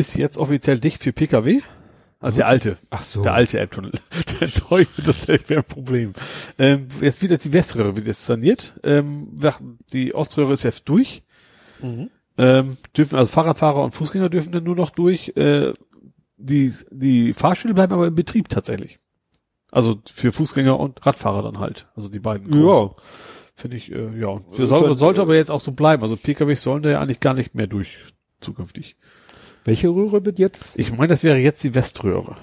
ist 0.00 0.16
jetzt 0.16 0.38
offiziell 0.38 0.80
dicht 0.80 1.02
für 1.02 1.12
Pkw. 1.12 1.60
Also 2.18 2.36
der 2.38 2.48
alte. 2.48 2.78
Ach 2.90 3.02
so. 3.02 3.22
Der 3.22 3.34
alte 3.34 3.58
Elbtunnel. 3.58 3.92
Der 4.40 4.48
neue, 4.70 4.86
das 5.04 5.28
wäre 5.28 5.56
ein 5.56 5.64
Problem. 5.64 6.12
Ähm, 6.58 6.88
jetzt 7.00 7.22
wird 7.22 7.32
jetzt 7.32 7.44
die 7.44 7.52
Weströhre 7.52 7.96
wird 7.96 8.06
jetzt 8.06 8.26
saniert. 8.26 8.74
Ähm, 8.82 9.38
die 9.92 10.14
Oströhre 10.14 10.52
ist 10.52 10.62
jetzt 10.62 10.88
durch. 10.88 11.22
Mhm. 11.80 12.10
Ähm, 12.36 12.76
dürfen, 12.96 13.16
also 13.16 13.30
Fahrradfahrer 13.30 13.82
und 13.82 13.92
Fußgänger 13.92 14.28
dürfen 14.28 14.52
dann 14.52 14.64
nur 14.64 14.76
noch 14.76 14.90
durch. 14.90 15.34
Äh, 15.36 15.72
die, 16.36 16.74
die 16.90 17.32
Fahrstühle 17.32 17.74
bleiben 17.74 17.92
aber 17.92 18.06
im 18.06 18.14
Betrieb 18.14 18.48
tatsächlich. 18.48 18.98
Also 19.70 20.00
für 20.12 20.32
Fußgänger 20.32 20.78
und 20.78 21.04
Radfahrer 21.04 21.42
dann 21.42 21.58
halt. 21.58 21.88
Also 21.94 22.08
die 22.08 22.20
beiden 22.20 22.52
Ja. 22.52 22.90
Finde 23.54 23.76
ich, 23.76 23.92
äh, 23.92 24.18
ja. 24.18 24.40
Soll, 24.52 24.96
sollte 24.96 25.20
äh, 25.20 25.22
aber 25.22 25.36
jetzt 25.36 25.50
auch 25.50 25.60
so 25.60 25.72
bleiben. 25.72 26.02
Also 26.02 26.16
PKWs 26.16 26.62
sollen 26.62 26.82
da 26.82 26.90
ja 26.90 27.00
eigentlich 27.00 27.20
gar 27.20 27.34
nicht 27.34 27.54
mehr 27.54 27.66
durch 27.66 27.98
zukünftig. 28.40 28.96
Welche 29.64 29.88
Röhre 29.88 30.24
wird 30.24 30.38
jetzt? 30.38 30.72
Ich 30.76 30.90
meine, 30.92 31.08
das 31.08 31.22
wäre 31.22 31.38
jetzt 31.38 31.62
die 31.64 31.74
Weströhre. 31.74 32.36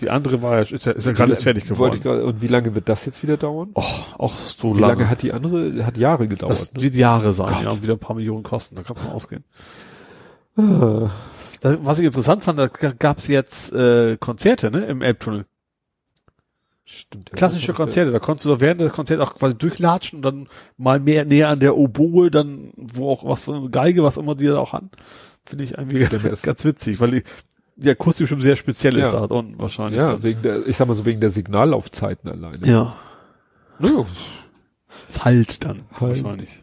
Die 0.00 0.08
andere 0.08 0.40
war 0.40 0.54
ja, 0.56 0.60
ist 0.62 0.86
ja, 0.86 0.92
ist 0.92 1.06
ja 1.06 1.12
gerade 1.12 1.36
fertig 1.36 1.66
geworden. 1.66 2.00
grad- 2.00 2.22
und 2.22 2.40
wie 2.40 2.46
lange 2.46 2.74
wird 2.74 2.88
das 2.88 3.04
jetzt 3.04 3.22
wieder 3.22 3.36
dauern? 3.36 3.70
Oh, 3.74 3.84
auch 4.16 4.34
so 4.34 4.74
wie 4.74 4.80
lange. 4.80 4.94
lange 4.94 5.10
hat 5.10 5.22
die 5.22 5.32
andere? 5.32 5.84
Hat 5.84 5.98
Jahre 5.98 6.26
gedauert. 6.26 6.50
das 6.50 6.72
ne? 6.72 6.82
wird 6.82 6.94
Jahre 6.94 7.32
sein, 7.34 7.52
Gott. 7.52 7.62
ja, 7.64 7.70
und 7.70 7.82
wieder 7.82 7.94
ein 7.94 7.98
paar 7.98 8.16
Millionen 8.16 8.42
kosten. 8.42 8.76
Da 8.76 8.82
kannst 8.82 9.02
du 9.02 9.06
mal 9.06 9.12
ausgehen. 9.12 9.44
Ah, 10.56 11.10
Da, 11.60 11.76
was 11.84 11.98
ich 11.98 12.06
interessant 12.06 12.42
fand, 12.42 12.58
da 12.58 12.68
gab 12.68 13.18
es 13.18 13.28
jetzt 13.28 13.72
äh, 13.74 14.16
Konzerte, 14.16 14.70
ne, 14.70 14.86
im 14.86 15.02
Elbtunnel. 15.02 15.44
Stimmt. 16.84 17.30
ja. 17.30 17.36
Klassische 17.36 17.74
Konzerte. 17.74 18.10
Da 18.10 18.18
konntest 18.18 18.46
du 18.46 18.48
doch 18.48 18.60
während 18.60 18.80
des 18.80 18.92
Konzerts 18.92 19.22
auch 19.22 19.34
quasi 19.34 19.56
durchlatschen 19.56 20.16
und 20.18 20.22
dann 20.22 20.48
mal 20.76 20.98
mehr 20.98 21.24
näher 21.24 21.50
an 21.50 21.60
der 21.60 21.76
Oboe, 21.76 22.30
dann 22.30 22.72
wo 22.76 23.10
auch 23.10 23.24
was 23.24 23.50
Geige, 23.70 24.02
was 24.02 24.16
immer 24.16 24.34
die 24.34 24.46
da 24.46 24.58
auch 24.58 24.72
haben. 24.72 24.90
Finde 25.46 25.64
ich 25.64 25.72
irgendwie 25.72 26.04
das- 26.06 26.42
ganz 26.42 26.64
witzig, 26.64 27.00
weil 27.00 27.10
die, 27.10 27.22
die 27.76 27.90
Akustik 27.90 28.28
schon 28.28 28.40
sehr 28.42 28.56
speziell 28.56 28.96
ist 28.98 29.12
Ja. 29.12 29.26
da 29.26 29.34
und 29.34 29.58
wahrscheinlich. 29.58 30.00
Ja, 30.00 30.08
dann. 30.08 30.22
wegen 30.22 30.42
der, 30.42 30.66
ich 30.66 30.76
sag 30.76 30.86
mal 30.88 30.94
so 30.94 31.04
wegen 31.04 31.20
der 31.20 31.30
Signallaufzeiten 31.30 32.30
alleine. 32.30 32.66
ja. 32.66 32.96
Ja. 33.80 34.06
Es 35.08 35.24
halt 35.24 35.64
dann 35.64 35.82
Halt. 35.98 36.22
wahrscheinlich. 36.22 36.62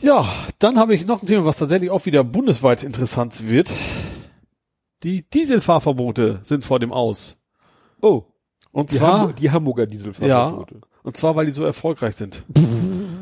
Ja, 0.00 0.26
dann 0.58 0.78
habe 0.78 0.94
ich 0.94 1.06
noch 1.06 1.22
ein 1.22 1.26
Thema, 1.26 1.44
was 1.44 1.58
tatsächlich 1.58 1.90
auch 1.90 2.04
wieder 2.06 2.24
bundesweit 2.24 2.82
interessant 2.82 3.48
wird. 3.48 3.70
Die 5.02 5.22
Dieselfahrverbote 5.28 6.40
sind 6.42 6.64
vor 6.64 6.78
dem 6.80 6.92
Aus. 6.92 7.36
Oh, 8.02 8.24
Und 8.72 8.92
die, 8.92 8.96
zwar, 8.96 9.18
Hamburg, 9.20 9.36
die 9.36 9.50
Hamburger 9.50 9.86
Dieselfahrverbote. 9.86 10.80
Und 11.04 11.16
zwar, 11.16 11.36
weil 11.36 11.46
die 11.46 11.52
so 11.52 11.64
erfolgreich 11.64 12.16
sind. 12.16 12.42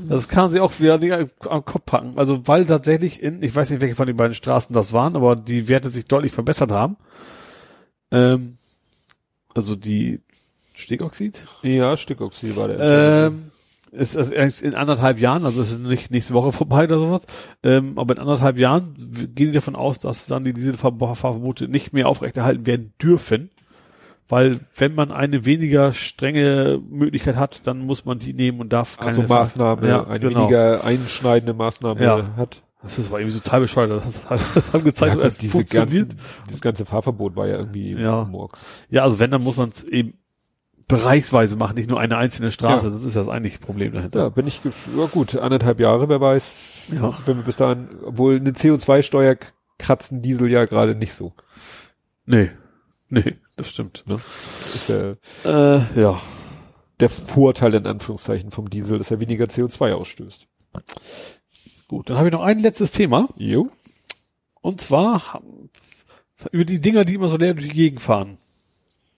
Das 0.08 0.28
kann 0.28 0.50
sie 0.50 0.60
auch 0.60 0.78
wieder 0.78 0.98
nicht 0.98 1.12
am 1.40 1.64
Kopf 1.64 1.84
packen. 1.84 2.14
Also, 2.16 2.46
weil 2.46 2.64
tatsächlich 2.64 3.22
in, 3.22 3.42
ich 3.42 3.54
weiß 3.54 3.70
nicht, 3.70 3.80
welche 3.80 3.96
von 3.96 4.06
den 4.06 4.16
beiden 4.16 4.34
Straßen 4.34 4.72
das 4.72 4.92
waren, 4.92 5.16
aber 5.16 5.36
die 5.36 5.68
Werte 5.68 5.90
sich 5.90 6.04
deutlich 6.04 6.32
verbessert 6.32 6.70
haben. 6.70 6.96
Ähm, 8.12 8.56
also 9.54 9.74
die 9.74 10.20
Stickoxid, 10.74 11.46
Ja, 11.62 11.96
Stickoxid 11.96 12.56
war 12.56 12.68
der. 12.68 13.26
Ähm, 13.26 13.50
ist, 13.90 14.14
ist, 14.14 14.62
in 14.62 14.74
anderthalb 14.74 15.18
Jahren, 15.18 15.44
also 15.44 15.60
es 15.60 15.72
ist 15.72 15.80
nicht 15.80 16.10
nächste 16.10 16.34
Woche 16.34 16.52
vorbei 16.52 16.84
oder 16.84 16.98
sowas, 16.98 17.26
ähm, 17.62 17.98
aber 17.98 18.14
in 18.14 18.20
anderthalb 18.20 18.58
Jahren 18.58 18.94
gehen 19.34 19.48
die 19.48 19.52
davon 19.52 19.76
aus, 19.76 19.98
dass 19.98 20.26
dann 20.26 20.44
die 20.44 20.54
Dieselfahrverbote 20.54 21.68
nicht 21.68 21.92
mehr 21.92 22.08
aufrechterhalten 22.08 22.66
werden 22.66 22.94
dürfen, 23.02 23.50
weil 24.32 24.60
wenn 24.76 24.94
man 24.94 25.12
eine 25.12 25.44
weniger 25.44 25.92
strenge 25.92 26.80
Möglichkeit 26.88 27.36
hat, 27.36 27.66
dann 27.66 27.80
muss 27.80 28.06
man 28.06 28.18
die 28.18 28.32
nehmen 28.32 28.60
und 28.60 28.72
darf 28.72 28.96
keine 28.96 29.10
also 29.10 29.22
Maßnahme, 29.22 29.86
Ja, 29.88 30.06
eine 30.06 30.18
genau. 30.20 30.40
weniger 30.40 30.82
einschneidende 30.84 31.52
Maßnahme 31.52 32.02
Ja. 32.02 32.36
hat. 32.36 32.62
Das 32.82 32.98
ist 32.98 33.08
aber 33.08 33.20
irgendwie 33.20 33.38
total 33.38 33.60
bescheuert. 33.60 33.90
Das, 34.04 34.26
das 34.26 34.72
haben 34.72 34.84
gezeigt, 34.84 35.14
Ja, 35.16 35.20
dass 35.22 35.34
es 35.34 35.38
diese 35.38 35.52
funktioniert. 35.52 35.90
ganzen, 36.10 36.18
dieses 36.48 36.60
ganze 36.62 36.84
Fahrverbot 36.86 37.36
war 37.36 37.46
ja 37.46 37.58
irgendwie 37.58 37.92
Ja. 37.92 38.24
Murks. 38.24 38.64
Ja, 38.88 39.02
also 39.04 39.20
wenn, 39.20 39.30
dann 39.30 39.42
muss 39.42 39.56
man 39.56 39.68
es 39.68 39.84
eben 39.84 40.14
bereichsweise 40.88 41.56
machen, 41.56 41.76
nicht 41.76 41.88
nur 41.90 42.00
eine 42.00 42.16
einzelne 42.16 42.50
Straße. 42.50 42.86
Ja. 42.88 42.92
Das 42.92 43.04
ist 43.04 43.14
das 43.16 43.28
eigentliche 43.28 43.58
Problem 43.60 43.92
dahinter. 43.92 44.20
Ja, 44.20 44.28
bin 44.30 44.46
ich, 44.46 44.60
ja 44.64 45.06
gut, 45.06 45.36
anderthalb 45.36 45.78
Jahre, 45.78 46.08
wer 46.08 46.20
weiß, 46.20 46.88
Ja. 46.92 47.12
wenn 47.26 47.36
wir 47.36 47.44
bis 47.44 47.56
dahin, 47.56 47.88
obwohl 48.04 48.36
eine 48.36 48.50
CO2-Steuer 48.50 49.36
k- 49.36 49.48
kratzen 49.78 50.22
Diesel 50.22 50.50
ja 50.50 50.64
gerade 50.64 50.94
nicht 50.94 51.14
so. 51.14 51.34
Nee. 52.26 52.50
Nee, 53.08 53.36
das 53.56 53.68
stimmt. 53.68 54.04
Ne? 54.06 54.16
Ist 54.74 54.88
ja 54.88 55.14
Äh, 55.44 56.00
ja. 56.00 56.20
der 57.00 57.10
Vorteil 57.10 57.74
in 57.74 57.86
Anführungszeichen 57.86 58.50
vom 58.50 58.70
Diesel, 58.70 58.98
dass 58.98 59.10
er 59.10 59.20
weniger 59.20 59.44
CO2 59.46 59.92
ausstößt. 59.92 60.46
Gut, 61.88 62.08
dann 62.08 62.16
habe 62.16 62.28
ich 62.28 62.32
noch 62.32 62.42
ein 62.42 62.58
letztes 62.58 62.92
Thema. 62.92 63.28
Jo. 63.36 63.70
Und 64.60 64.80
zwar 64.80 65.42
über 66.50 66.64
die 66.64 66.80
Dinger, 66.80 67.04
die 67.04 67.14
immer 67.14 67.28
so 67.28 67.36
leer 67.36 67.54
durch 67.54 67.68
die 67.68 67.74
Gegend 67.74 68.00
fahren. 68.00 68.38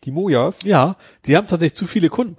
Die 0.05 0.11
Mojas. 0.11 0.65
Ja, 0.65 0.97
die 1.27 1.37
haben 1.37 1.47
tatsächlich 1.47 1.77
zu 1.77 1.87
viele 1.87 2.09
Kunden. 2.09 2.37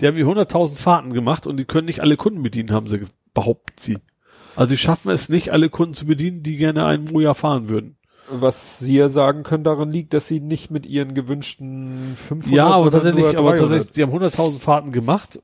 Die 0.00 0.06
haben 0.06 0.16
hier 0.16 0.26
100.000 0.26 0.76
Fahrten 0.76 1.12
gemacht 1.12 1.46
und 1.46 1.56
die 1.56 1.64
können 1.64 1.86
nicht 1.86 2.00
alle 2.00 2.16
Kunden 2.16 2.42
bedienen, 2.42 2.70
haben 2.72 2.88
sie 2.88 3.02
behaupten 3.32 3.74
sie. 3.76 3.98
Also 4.56 4.70
sie 4.70 4.76
schaffen 4.76 5.10
es 5.10 5.28
nicht, 5.28 5.50
alle 5.50 5.68
Kunden 5.68 5.94
zu 5.94 6.06
bedienen, 6.06 6.42
die 6.42 6.56
gerne 6.56 6.86
einen 6.86 7.04
Moja 7.04 7.34
fahren 7.34 7.68
würden. 7.68 7.96
Was 8.30 8.78
Sie 8.78 8.94
ja 8.96 9.08
sagen 9.08 9.42
können, 9.42 9.64
daran 9.64 9.90
liegt, 9.90 10.14
dass 10.14 10.26
Sie 10.28 10.40
nicht 10.40 10.70
mit 10.70 10.86
Ihren 10.86 11.14
gewünschten 11.14 12.14
500 12.16 12.56
Ja, 12.56 12.68
aber 12.68 12.90
tatsächlich, 12.90 13.24
aber 13.36 13.50
300. 13.54 13.58
tatsächlich, 13.60 13.94
sie 13.94 14.02
haben 14.02 14.12
100.000 14.12 14.58
Fahrten 14.58 14.92
gemacht. 14.92 15.40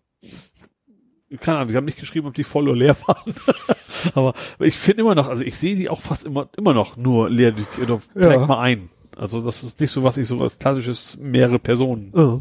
Keine 1.41 1.59
Ahnung, 1.59 1.69
die 1.69 1.77
haben 1.77 1.85
nicht 1.85 1.99
geschrieben, 2.01 2.27
ob 2.27 2.35
die 2.35 2.43
voll 2.45 2.69
oder 2.69 2.77
leer 2.77 2.97
waren. 3.07 3.35
aber 4.15 4.35
ich 4.59 4.77
finde 4.77 5.03
immer 5.03 5.15
noch, 5.15 5.29
also 5.29 5.45
ich 5.45 5.57
sehe 5.57 5.77
die 5.77 5.89
auch 5.89 6.01
fast 6.01 6.25
immer, 6.25 6.49
immer 6.57 6.75
noch 6.75 6.97
nur 6.97 7.31
leer, 7.31 7.55
oder 7.81 8.01
vielleicht 8.17 8.41
Ja. 8.41 8.47
mal 8.47 8.61
ein. 8.61 8.89
Also 9.17 9.43
das 9.43 9.63
ist 9.63 9.79
nicht 9.81 9.91
so, 9.91 10.03
was 10.03 10.17
ich 10.17 10.27
so 10.27 10.41
als 10.41 10.59
klassisches 10.59 11.19
mehrere 11.21 11.59
Personen. 11.59 12.13
Ja. 12.17 12.41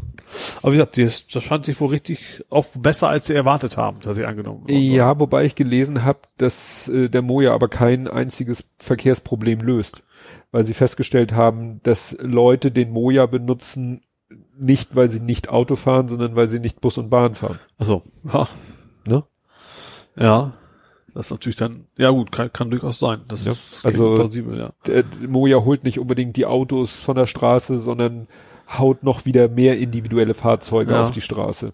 Aber 0.62 0.72
wie 0.72 0.76
gesagt, 0.76 0.96
das, 0.98 1.26
das 1.26 1.42
scheint 1.42 1.66
sich 1.66 1.78
wohl 1.80 1.88
richtig 1.90 2.42
auch 2.48 2.66
besser, 2.78 3.08
als 3.08 3.26
sie 3.26 3.34
erwartet 3.34 3.76
haben, 3.76 3.98
dass 4.00 4.16
sie 4.16 4.24
angenommen 4.24 4.62
worden. 4.62 4.78
Ja, 4.78 5.18
wobei 5.20 5.44
ich 5.44 5.54
gelesen 5.56 6.04
habe, 6.04 6.20
dass 6.38 6.88
äh, 6.88 7.08
der 7.10 7.22
Moja 7.22 7.52
aber 7.52 7.68
kein 7.68 8.08
einziges 8.08 8.64
Verkehrsproblem 8.78 9.60
löst, 9.60 10.02
weil 10.52 10.64
sie 10.64 10.74
festgestellt 10.74 11.32
haben, 11.32 11.80
dass 11.82 12.16
Leute 12.20 12.70
den 12.70 12.90
Moja 12.90 13.26
benutzen, 13.26 14.02
nicht 14.58 14.94
weil 14.96 15.08
sie 15.08 15.20
nicht 15.20 15.48
Auto 15.48 15.76
fahren, 15.76 16.08
sondern 16.08 16.36
weil 16.36 16.48
sie 16.48 16.60
nicht 16.60 16.80
Bus 16.80 16.98
und 16.98 17.10
Bahn 17.10 17.34
fahren. 17.34 17.58
Also, 17.78 18.02
ja. 18.32 18.48
Ne? 19.06 19.24
Ja. 20.16 20.52
Das 21.14 21.26
ist 21.26 21.30
natürlich 21.32 21.56
dann, 21.56 21.86
ja 21.96 22.10
gut, 22.10 22.30
kann, 22.30 22.52
kann 22.52 22.70
durchaus 22.70 23.00
sein. 23.00 23.22
Das 23.26 23.44
Ja, 23.44 23.50
ist 23.52 23.84
also- 23.84 24.14
plausibel, 24.14 24.56
ja. 24.58 24.72
Der, 24.86 25.02
der 25.02 25.28
Moja 25.28 25.64
holt 25.64 25.82
nicht 25.82 25.98
unbedingt 25.98 26.36
die 26.36 26.46
Autos 26.46 27.02
von 27.02 27.16
der 27.16 27.26
Straße, 27.26 27.80
sondern 27.80 28.28
haut 28.78 29.02
noch 29.02 29.24
wieder 29.24 29.48
mehr 29.48 29.78
individuelle 29.78 30.34
Fahrzeuge 30.34 30.92
Ja. 30.92 31.02
auf 31.04 31.10
die 31.10 31.20
Straße. 31.20 31.72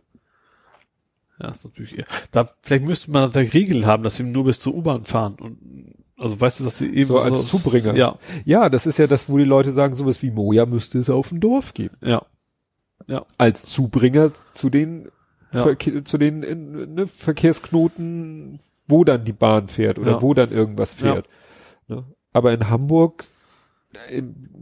Ja, 1.39 1.49
ist 1.51 1.65
natürlich 1.67 1.99
eher. 1.99 2.07
Da, 2.31 2.49
vielleicht 2.63 2.85
müsste 2.85 3.11
man 3.11 3.31
da 3.31 3.41
Regeln 3.41 3.85
haben, 3.85 4.03
dass 4.03 4.17
sie 4.17 4.23
nur 4.23 4.45
bis 4.45 4.59
zur 4.61 4.75
U-Bahn 4.75 5.05
fahren 5.05 5.37
und, 5.39 5.59
also 6.19 6.41
weißt 6.41 6.61
du, 6.61 6.65
dass 6.65 6.79
sie 6.79 6.89
eben 6.95 7.09
So 7.09 7.19
als 7.19 7.47
Zubringer. 7.49 7.95
Ja, 7.97 8.17
Ja, 8.45 8.69
das 8.69 8.87
ist 8.87 8.99
ja 8.99 9.07
das, 9.07 9.29
wo 9.29 9.39
die 9.39 9.45
Leute 9.45 9.73
sagen, 9.73 9.95
sowas 9.95 10.23
wie 10.23 10.31
Moja 10.31 10.67
müsste 10.67 10.99
es 10.99 11.11
auf 11.11 11.29
dem 11.31 11.41
Dorf 11.41 11.75
geben. 11.75 11.97
ja. 12.01 12.23
Als 13.39 13.65
Zubringer 13.67 14.33
zu 14.53 14.69
den, 14.71 15.09
Ja. 15.53 15.63
Verke 15.63 16.03
zu 16.05 16.19
den 16.19 16.43
in, 16.43 16.95
ne, 16.95 17.07
Verkehrsknoten, 17.07 18.61
wo 18.89 19.05
dann 19.05 19.25
die 19.25 19.33
Bahn 19.33 19.69
fährt 19.69 19.99
oder 19.99 20.13
Ja. 20.13 20.23
wo 20.23 20.35
dann 20.35 20.51
irgendwas 20.51 20.95
fährt. 20.95 21.29
Ne? 21.89 22.05
Aber 22.33 22.53
in 22.53 22.69
Hamburg, 22.69 23.25
äh, 23.25 23.27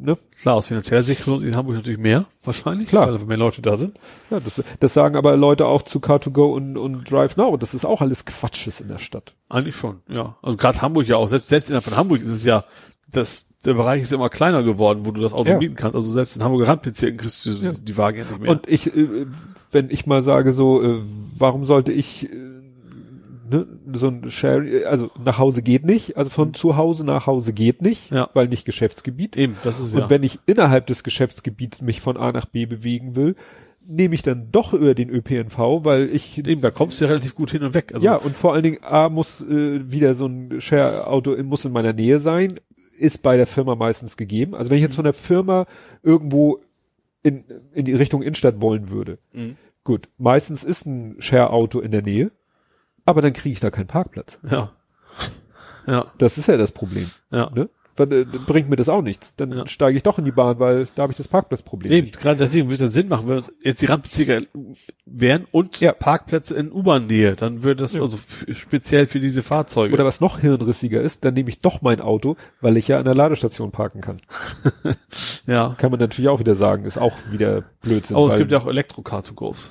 ne, 0.00 0.18
Klar, 0.40 0.56
aus 0.56 0.66
finanzieller 0.66 1.02
Sicht 1.02 1.26
lohnt 1.26 1.40
sich 1.40 1.48
in 1.50 1.56
Hamburg 1.56 1.76
natürlich 1.76 1.98
mehr, 1.98 2.24
wahrscheinlich, 2.44 2.88
Klar. 2.88 3.12
weil 3.12 3.26
mehr 3.26 3.36
Leute 3.36 3.62
da 3.62 3.76
sind. 3.76 3.98
ja, 4.30 4.40
das, 4.40 4.62
das 4.80 4.94
sagen 4.94 5.16
aber 5.16 5.36
Leute 5.36 5.66
auch 5.66 5.82
zu 5.82 5.98
Car2Go 5.98 6.52
und, 6.52 6.76
und 6.76 7.10
Drive 7.10 7.36
Now. 7.36 7.56
Das 7.56 7.74
ist 7.74 7.84
auch 7.84 8.00
alles 8.00 8.24
Quatsches 8.24 8.80
in 8.80 8.88
der 8.88 8.98
Stadt. 8.98 9.34
Eigentlich 9.48 9.76
schon, 9.76 10.00
ja. 10.08 10.36
Also 10.42 10.56
gerade 10.56 10.80
Hamburg 10.82 11.06
ja 11.06 11.16
auch, 11.16 11.28
selbst, 11.28 11.48
selbst 11.48 11.68
innerhalb 11.70 11.84
von 11.84 11.96
Hamburg 11.96 12.20
ist 12.20 12.28
es 12.30 12.44
ja, 12.44 12.64
das, 13.10 13.46
der 13.64 13.74
Bereich 13.74 14.02
ist 14.02 14.12
immer 14.12 14.28
kleiner 14.28 14.62
geworden, 14.62 15.06
wo 15.06 15.12
du 15.12 15.20
das 15.20 15.32
Auto 15.32 15.50
Ja. 15.52 15.58
mieten 15.58 15.76
kannst. 15.76 15.94
Also 15.94 16.10
selbst 16.10 16.36
in 16.36 16.42
Hamburger 16.42 16.68
Randbezirken 16.68 17.18
kriegst 17.18 17.46
du 17.46 17.50
Ja. 17.50 17.72
die 17.72 17.96
Wagen 17.96 18.18
nicht 18.18 18.40
mehr. 18.40 18.50
Und 18.50 18.68
ich, 18.68 18.94
äh, 18.94 19.26
wenn 19.70 19.90
ich 19.90 20.06
mal 20.06 20.22
sage 20.22 20.52
so, 20.52 20.82
äh, 20.82 21.00
warum 21.38 21.64
sollte 21.64 21.92
ich 21.92 22.30
äh, 22.32 22.36
ne, 23.48 23.66
so 23.92 24.08
ein 24.08 24.30
Share, 24.30 24.86
also 24.88 25.10
nach 25.24 25.38
Hause 25.38 25.62
geht 25.62 25.84
nicht, 25.84 26.16
also 26.16 26.30
von 26.30 26.54
zu 26.54 26.76
Hause 26.76 27.04
nach 27.04 27.26
Hause 27.26 27.52
geht 27.52 27.82
nicht, 27.82 28.10
Ja. 28.10 28.28
weil 28.34 28.48
nicht 28.48 28.64
Geschäftsgebiet. 28.64 29.36
eben, 29.36 29.56
das 29.64 29.80
ist 29.80 29.94
Und 29.94 30.00
ja. 30.02 30.10
wenn 30.10 30.22
ich 30.22 30.38
innerhalb 30.46 30.86
des 30.86 31.04
Geschäftsgebiets 31.04 31.82
mich 31.82 32.00
von 32.00 32.16
A 32.16 32.32
nach 32.32 32.46
B 32.46 32.66
bewegen 32.66 33.16
will, 33.16 33.34
nehme 33.86 34.14
ich 34.14 34.22
dann 34.22 34.48
doch 34.50 34.72
über 34.72 34.94
den 34.94 35.10
ÖPNV, 35.10 35.58
weil 35.84 36.08
ich 36.10 36.38
Eben, 36.46 36.62
da 36.62 36.70
kommst 36.70 37.00
du 37.00 37.04
ja 37.04 37.10
relativ 37.10 37.34
gut 37.34 37.50
hin 37.50 37.62
und 37.64 37.74
weg. 37.74 37.92
Also, 37.94 38.06
ja 38.06 38.16
und 38.16 38.36
vor 38.36 38.54
allen 38.54 38.62
Dingen 38.62 38.78
A 38.82 39.08
muss 39.10 39.42
äh, 39.42 39.90
wieder 39.90 40.14
so 40.14 40.26
ein 40.26 40.60
Share-Auto 40.60 41.36
muss 41.42 41.64
in 41.66 41.72
meiner 41.72 41.92
Nähe 41.92 42.18
sein, 42.18 42.48
ist 42.98 43.22
bei 43.22 43.36
der 43.36 43.46
Firma 43.46 43.74
meistens 43.74 44.16
gegeben. 44.16 44.54
Also 44.54 44.70
wenn 44.70 44.76
ich 44.78 44.82
jetzt 44.82 44.94
von 44.96 45.04
der 45.04 45.12
Firma 45.12 45.66
irgendwo 46.02 46.60
in, 47.22 47.44
in 47.74 47.84
die 47.84 47.92
Richtung 47.94 48.22
Innenstadt 48.22 48.60
wollen 48.60 48.88
würde, 48.90 49.18
Mhm. 49.32 49.56
gut, 49.82 50.08
meistens 50.16 50.64
ist 50.64 50.86
ein 50.86 51.16
Share-Auto 51.18 51.80
in 51.80 51.90
der 51.90 52.02
Nähe, 52.02 52.30
aber 53.04 53.22
dann 53.22 53.32
kriege 53.32 53.52
ich 53.52 53.60
da 53.60 53.70
keinen 53.70 53.86
Parkplatz. 53.88 54.38
ja. 54.48 54.72
Ja, 55.86 56.06
Das 56.16 56.38
ist 56.38 56.48
ja 56.48 56.56
das 56.56 56.72
Problem. 56.72 57.10
ja. 57.30 57.50
Ne? 57.54 57.68
Dann, 57.96 58.10
äh, 58.10 58.24
bringt 58.24 58.68
mir 58.70 58.74
das 58.74 58.88
auch 58.88 59.02
nichts. 59.02 59.36
Dann 59.36 59.52
Ja. 59.56 59.66
steige 59.68 59.96
ich 59.96 60.02
doch 60.02 60.18
in 60.18 60.24
die 60.24 60.32
Bahn, 60.32 60.58
weil 60.58 60.88
da 60.96 61.02
habe 61.02 61.12
ich 61.12 61.16
das 61.16 61.28
Parkplatzproblem. 61.28 61.92
Eben, 61.92 62.10
gerade 62.10 62.36
deswegen 62.38 62.68
würde 62.68 62.84
es 62.84 62.92
Sinn 62.92 63.06
machen, 63.06 63.28
wenn 63.28 63.44
jetzt 63.62 63.82
die 63.82 63.86
Randbezirke 63.86 64.48
wären 65.06 65.46
und 65.52 65.78
Ja. 65.78 65.92
Parkplätze 65.92 66.56
in 66.56 66.72
U-Bahn-Nähe, 66.72 67.36
dann 67.36 67.62
würde 67.62 67.82
das 67.82 67.92
Ja. 67.94 68.00
also 68.00 68.18
speziell 68.52 69.06
für 69.06 69.20
diese 69.20 69.44
Fahrzeuge. 69.44 69.94
Oder 69.94 70.04
was 70.04 70.20
noch 70.20 70.40
hirnrissiger 70.40 71.00
ist, 71.02 71.24
dann 71.24 71.34
nehme 71.34 71.50
ich 71.50 71.60
doch 71.60 71.82
mein 71.82 72.00
Auto, 72.00 72.36
weil 72.60 72.76
ich 72.78 72.88
ja 72.88 72.98
an 72.98 73.04
der 73.04 73.14
Ladestation 73.14 73.70
parken 73.70 74.00
kann. 74.00 74.16
ja. 75.46 75.74
Kann 75.78 75.90
man 75.92 76.00
natürlich 76.00 76.28
auch 76.28 76.40
wieder 76.40 76.54
sagen, 76.56 76.86
ist 76.86 76.98
auch 76.98 77.16
wieder 77.30 77.62
Blödsinn. 77.82 78.16
Aber 78.16 78.26
es 78.32 78.38
gibt 78.38 78.50
ja 78.50 78.58
auch 78.58 78.66
Elektro-Car-to-Goes. 78.66 79.70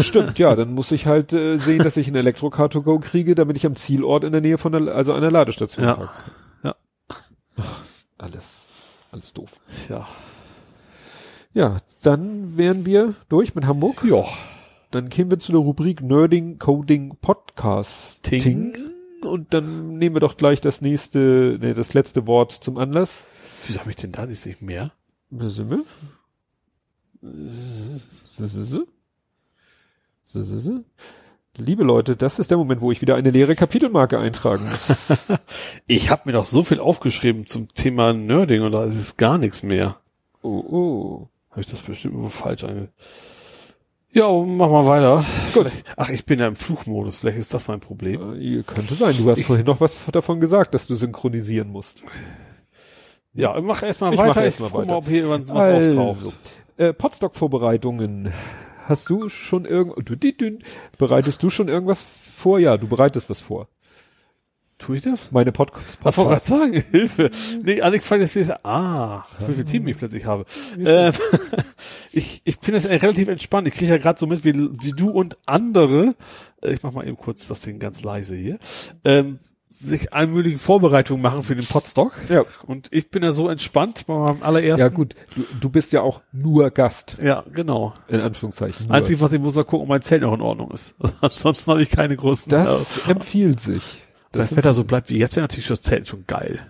Stimmt, 0.00 0.38
ja, 0.38 0.54
dann 0.54 0.74
muss 0.74 0.92
ich 0.92 1.06
halt 1.06 1.32
äh, 1.32 1.56
sehen, 1.56 1.82
dass 1.82 1.96
ich 1.96 2.06
ein 2.08 2.14
Elektrocar 2.14 2.68
to 2.68 2.82
go 2.82 2.98
kriege, 2.98 3.34
damit 3.34 3.56
ich 3.56 3.64
am 3.64 3.74
Zielort 3.74 4.22
in 4.24 4.32
der 4.32 4.40
Nähe 4.42 4.58
von 4.58 4.72
der, 4.72 4.94
also 4.94 5.12
einer 5.14 5.30
Ladestation 5.30 5.84
Ja. 5.86 5.94
kann. 5.94 6.08
Ja. 6.62 6.76
Ach, 7.56 7.80
alles, 8.18 8.68
alles 9.10 9.32
doof. 9.32 9.60
Ja. 9.88 10.06
Ja, 11.54 11.78
dann 12.02 12.56
wären 12.56 12.84
wir 12.86 13.14
durch 13.28 13.54
mit 13.54 13.64
Hamburg. 13.66 14.04
Ja. 14.04 14.24
Dann 14.90 15.08
kämen 15.08 15.30
wir 15.30 15.38
zu 15.38 15.52
der 15.52 15.60
Rubrik 15.60 16.02
Nerding 16.02 16.58
Coding 16.58 17.16
Podcasting. 17.20 18.40
Ting. 18.40 18.76
Und 19.22 19.54
dann 19.54 19.94
nehmen 19.98 20.16
wir 20.16 20.20
doch 20.20 20.36
gleich 20.36 20.60
das 20.60 20.82
nächste, 20.82 21.58
nee, 21.60 21.72
das 21.72 21.94
letzte 21.94 22.26
Wort 22.26 22.52
zum 22.52 22.76
Anlass. 22.76 23.24
Wieso 23.66 23.80
habe 23.80 23.90
ich 23.90 23.96
denn 23.96 24.12
da 24.12 24.26
nicht 24.26 24.60
mehr? 24.60 24.92
Sind 25.30 25.70
wir. 25.70 25.84
So, 27.22 27.30
so, 27.32 27.48
so. 28.34 28.46
So, 28.46 28.46
so, 28.48 28.64
so. 28.64 28.86
Liebe 31.58 31.84
Leute, 31.84 32.16
das 32.16 32.38
ist 32.38 32.50
der 32.50 32.56
Moment, 32.58 32.80
wo 32.80 32.90
ich 32.92 33.02
wieder 33.02 33.14
eine 33.16 33.30
leere 33.30 33.54
Kapitelmarke 33.54 34.18
eintragen 34.18 34.64
muss. 34.64 35.28
Ich 35.86 36.10
habe 36.10 36.22
mir 36.26 36.32
doch 36.32 36.46
so 36.46 36.62
viel 36.62 36.80
aufgeschrieben 36.80 37.46
zum 37.46 37.68
Thema 37.74 38.12
Nerding 38.14 38.62
und 38.62 38.72
da 38.72 38.84
ist 38.84 38.96
es 38.96 39.16
gar 39.18 39.36
nichts 39.38 39.62
mehr. 39.62 39.96
oh, 40.42 40.48
oh. 40.48 41.28
Habe 41.50 41.60
ich 41.60 41.66
das 41.66 41.82
bestimmt 41.82 42.14
irgendwo 42.14 42.30
falsch 42.30 42.64
ange... 42.64 42.88
Ja, 44.14 44.30
mach 44.30 44.68
mal 44.70 44.86
weiter. 44.86 45.24
Gut. 45.54 45.70
Vielleicht- 45.70 45.84
Ach, 45.96 46.08
ich 46.10 46.24
bin 46.26 46.38
ja 46.38 46.46
im 46.46 46.56
Flugmodus. 46.56 47.18
Vielleicht 47.18 47.38
ist 47.38 47.52
das 47.54 47.68
mein 47.68 47.80
Problem. 47.80 48.34
Äh, 48.40 48.62
könnte 48.62 48.94
sein. 48.94 49.14
Du 49.18 49.28
hast 49.30 49.38
Ich- 49.40 49.46
vorhin 49.46 49.64
noch 49.66 49.80
was 49.80 49.98
davon 50.12 50.40
gesagt, 50.40 50.72
dass 50.74 50.86
du 50.86 50.94
synchronisieren 50.94 51.68
musst. 51.68 52.02
Ja, 53.34 53.58
mach 53.60 53.82
erstmal 53.82 54.12
Ich 54.12 54.18
weiter. 54.18 54.28
mache 54.28 54.40
ich 54.40 54.44
erst 54.46 54.60
mal 54.60 54.70
guck 54.70 54.86
mal, 54.86 54.96
ob 54.96 55.08
hier 55.08 55.28
was 55.30 55.50
Also, 55.50 56.00
auftaucht. 56.00 56.34
Äh, 56.78 56.92
Podstock-Vorbereitungen. 56.94 58.32
Hast 58.84 59.10
du 59.10 59.28
schon 59.28 59.64
irgend, 59.64 59.96
bereitest 60.98 61.42
du 61.42 61.50
schon 61.50 61.68
irgendwas 61.68 62.04
vor? 62.04 62.58
Ja, 62.58 62.76
du 62.76 62.88
bereitest 62.88 63.30
was 63.30 63.40
vor. 63.40 63.68
Tue 64.82 64.96
ich 64.96 65.02
das? 65.02 65.30
Meine 65.30 65.52
Pod 65.52 65.70
Was 66.02 66.18
wollte 66.18 66.34
ich 66.34 66.44
gerade 66.44 66.60
sagen? 66.60 66.84
Hilfe. 66.90 67.30
Nee, 67.62 67.80
Alex 67.82 68.06
fand 68.06 68.20
jetzt 68.20 68.64
ah, 68.64 69.24
wie 69.46 69.54
viel 69.54 69.64
Team 69.64 69.86
ich 69.86 69.96
plötzlich 69.96 70.26
habe. 70.26 70.44
Ähm, 70.76 71.12
ich, 72.12 72.42
ich 72.44 72.58
bin 72.58 72.74
jetzt 72.74 72.88
relativ 72.88 73.28
entspannt. 73.28 73.68
Ich 73.68 73.74
kriege 73.74 73.92
ja 73.92 73.98
gerade 73.98 74.18
so 74.18 74.26
mit, 74.26 74.44
wie, 74.44 74.54
wie 74.54 74.90
du 74.90 75.10
und 75.10 75.38
andere, 75.46 76.16
äh, 76.62 76.72
ich 76.72 76.82
mach 76.82 76.92
mal 76.92 77.06
eben 77.06 77.16
kurz 77.16 77.46
das 77.46 77.60
Ding 77.60 77.78
ganz 77.78 78.02
leise 78.02 78.34
hier, 78.34 78.58
ähm, 79.04 79.38
sich 79.72 80.12
allmögliche 80.12 80.58
Vorbereitungen 80.58 81.22
machen 81.22 81.42
für 81.42 81.56
den 81.56 81.66
Podstock. 81.66 82.12
Ja. 82.28 82.44
Und 82.66 82.88
ich 82.90 83.10
bin 83.10 83.22
ja 83.22 83.32
so 83.32 83.48
entspannt 83.48 84.06
bei 84.06 84.14
meinem 84.14 84.42
allerersten. 84.42 84.80
Ja 84.80 84.88
gut, 84.88 85.14
du, 85.34 85.44
du 85.60 85.68
bist 85.70 85.92
ja 85.92 86.02
auch 86.02 86.20
nur 86.32 86.70
Gast, 86.70 87.16
Ja, 87.22 87.44
genau. 87.52 87.94
in 88.08 88.20
Anführungszeichen. 88.20 88.86
Nur. 88.86 88.94
Einzig, 88.94 89.20
was 89.20 89.32
ich 89.32 89.40
muss, 89.40 89.54
mal 89.56 89.64
gucken, 89.64 89.82
ob 89.84 89.88
mein 89.88 90.02
Zelt 90.02 90.22
noch 90.22 90.34
in 90.34 90.40
Ordnung 90.40 90.70
ist. 90.70 90.94
Ansonsten 91.20 91.70
habe 91.70 91.82
ich 91.82 91.90
keine 91.90 92.16
großen. 92.16 92.50
das 92.50 93.06
empfiehlt 93.08 93.60
sich. 93.60 94.02
das 94.32 94.48
Das 94.50 94.56
Wetter 94.56 94.72
so 94.74 94.84
bleibt 94.84 95.10
wie 95.10 95.18
jetzt, 95.18 95.36
wäre 95.36 95.44
natürlich 95.44 95.68
das 95.68 95.80
Zelt 95.82 96.06
schon 96.08 96.24
geil. 96.26 96.60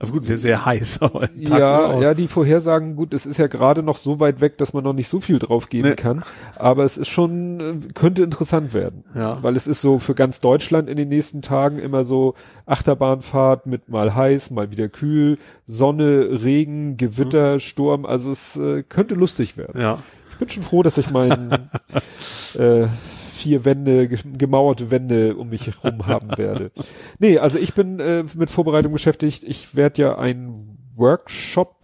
Also 0.00 0.12
gut, 0.12 0.28
wäre 0.28 0.38
sehr 0.38 0.64
heiß, 0.64 1.02
aber 1.02 1.28
ja, 1.36 2.00
ja, 2.00 2.14
die 2.14 2.28
Vorhersagen, 2.28 2.94
gut, 2.94 3.12
es 3.14 3.26
ist 3.26 3.38
ja 3.38 3.48
gerade 3.48 3.82
noch 3.82 3.96
so 3.96 4.20
weit 4.20 4.40
weg, 4.40 4.56
dass 4.58 4.72
man 4.72 4.84
noch 4.84 4.92
nicht 4.92 5.08
so 5.08 5.20
viel 5.20 5.38
drauf 5.40 5.68
geben 5.68 5.88
Nee. 5.88 5.94
kann. 5.96 6.22
Aber 6.56 6.84
es 6.84 6.96
ist 6.96 7.08
schon, 7.08 7.60
äh, 7.60 7.92
könnte 7.94 8.22
interessant 8.22 8.74
werden. 8.74 9.04
Ja. 9.14 9.42
Weil 9.42 9.56
es 9.56 9.66
ist 9.66 9.80
so 9.80 9.98
für 9.98 10.14
ganz 10.14 10.40
Deutschland 10.40 10.88
in 10.88 10.96
den 10.96 11.08
nächsten 11.08 11.42
Tagen 11.42 11.78
immer 11.80 12.04
so 12.04 12.34
Achterbahnfahrt 12.66 13.66
mit 13.66 13.88
mal 13.88 14.14
heiß, 14.14 14.50
mal 14.50 14.70
wieder 14.70 14.88
kühl, 14.88 15.38
Sonne, 15.66 16.42
Regen, 16.44 16.96
Gewitter, 16.96 17.58
Sturm. 17.58 18.06
Also 18.06 18.30
es 18.30 18.56
äh, 18.56 18.82
könnte 18.84 19.14
lustig 19.16 19.56
werden. 19.56 19.80
Ja. 19.80 19.98
Ich 20.32 20.38
bin 20.38 20.48
schon 20.48 20.62
froh, 20.62 20.84
dass 20.84 20.96
ich 20.98 21.10
meinen 21.10 21.50
äh, 22.56 22.86
vier 23.38 23.64
Wände, 23.64 24.08
ge- 24.08 24.18
gemauerte 24.36 24.90
Wände 24.90 25.36
um 25.36 25.48
mich 25.50 25.66
herum 25.66 26.06
haben 26.06 26.36
werde. 26.36 26.70
Nee, 27.18 27.38
also 27.38 27.58
ich 27.58 27.74
bin 27.74 28.00
äh, 28.00 28.24
mit 28.36 28.50
Vorbereitung 28.50 28.92
beschäftigt. 28.92 29.44
Ich 29.44 29.74
werde 29.76 30.02
ja 30.02 30.18
einen 30.18 30.76
Workshop 30.96 31.76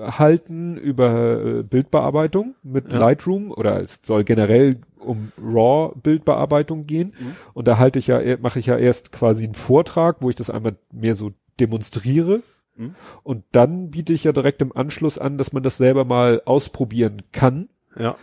äh, 0.00 0.10
halten 0.10 0.76
über 0.76 1.40
äh, 1.44 1.62
Bildbearbeitung 1.62 2.54
mit 2.62 2.90
Ja. 2.92 2.98
Lightroom 2.98 3.52
oder 3.52 3.80
es 3.80 4.00
soll 4.02 4.24
generell 4.24 4.78
um 4.98 5.30
RAW 5.40 5.92
Bildbearbeitung 6.02 6.86
gehen. 6.86 7.14
Und 7.54 7.68
da 7.68 7.78
halte 7.78 7.98
ich 8.00 8.08
ja, 8.08 8.20
eh- 8.20 8.38
mache 8.40 8.58
ich 8.58 8.66
ja 8.66 8.76
erst 8.76 9.12
quasi 9.12 9.44
einen 9.44 9.54
Vortrag, 9.54 10.16
wo 10.20 10.28
ich 10.30 10.34
das 10.36 10.50
einmal 10.50 10.76
mehr 10.92 11.14
so 11.14 11.30
demonstriere. 11.60 12.42
Mhm. 12.76 12.94
Und 13.22 13.44
dann 13.52 13.90
biete 13.92 14.12
ich 14.12 14.24
ja 14.24 14.32
direkt 14.32 14.60
im 14.62 14.76
Anschluss 14.76 15.16
an, 15.18 15.38
dass 15.38 15.52
man 15.52 15.62
das 15.62 15.76
selber 15.78 16.04
mal 16.04 16.42
ausprobieren 16.44 17.22
kann. 17.32 17.68
Ja. 17.98 18.16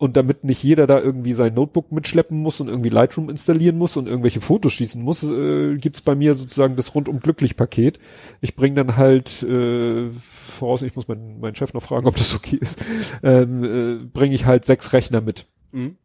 Und 0.00 0.16
damit 0.16 0.44
nicht 0.44 0.62
jeder 0.62 0.86
da 0.86 0.98
irgendwie 0.98 1.34
sein 1.34 1.52
Notebook 1.52 1.92
mitschleppen 1.92 2.38
muss 2.38 2.58
und 2.62 2.68
irgendwie 2.68 2.88
Lightroom 2.88 3.28
installieren 3.28 3.76
muss 3.76 3.98
und 3.98 4.08
irgendwelche 4.08 4.40
Fotos 4.40 4.72
schießen 4.72 5.02
muss, 5.02 5.22
äh, 5.22 5.76
gibt's 5.76 6.00
bei 6.00 6.16
mir 6.16 6.32
sozusagen 6.32 6.74
das 6.74 6.94
rundum 6.94 7.20
glücklich 7.20 7.54
Paket. 7.54 7.98
Ich 8.40 8.56
bringe 8.56 8.76
dann 8.76 8.96
halt 8.96 9.42
äh, 9.42 10.10
voraus, 10.10 10.80
ich 10.80 10.96
muss 10.96 11.06
meinen, 11.06 11.38
meinen 11.40 11.54
Chef 11.54 11.74
noch 11.74 11.82
fragen, 11.82 12.06
ob 12.06 12.16
das 12.16 12.34
okay 12.34 12.56
ist, 12.58 12.82
ähm, 13.22 13.62
äh, 13.62 14.06
bringe 14.06 14.34
ich 14.34 14.46
halt 14.46 14.64
sechs 14.64 14.94
Rechner 14.94 15.20
mit. 15.20 15.44
Mhm. 15.72 15.96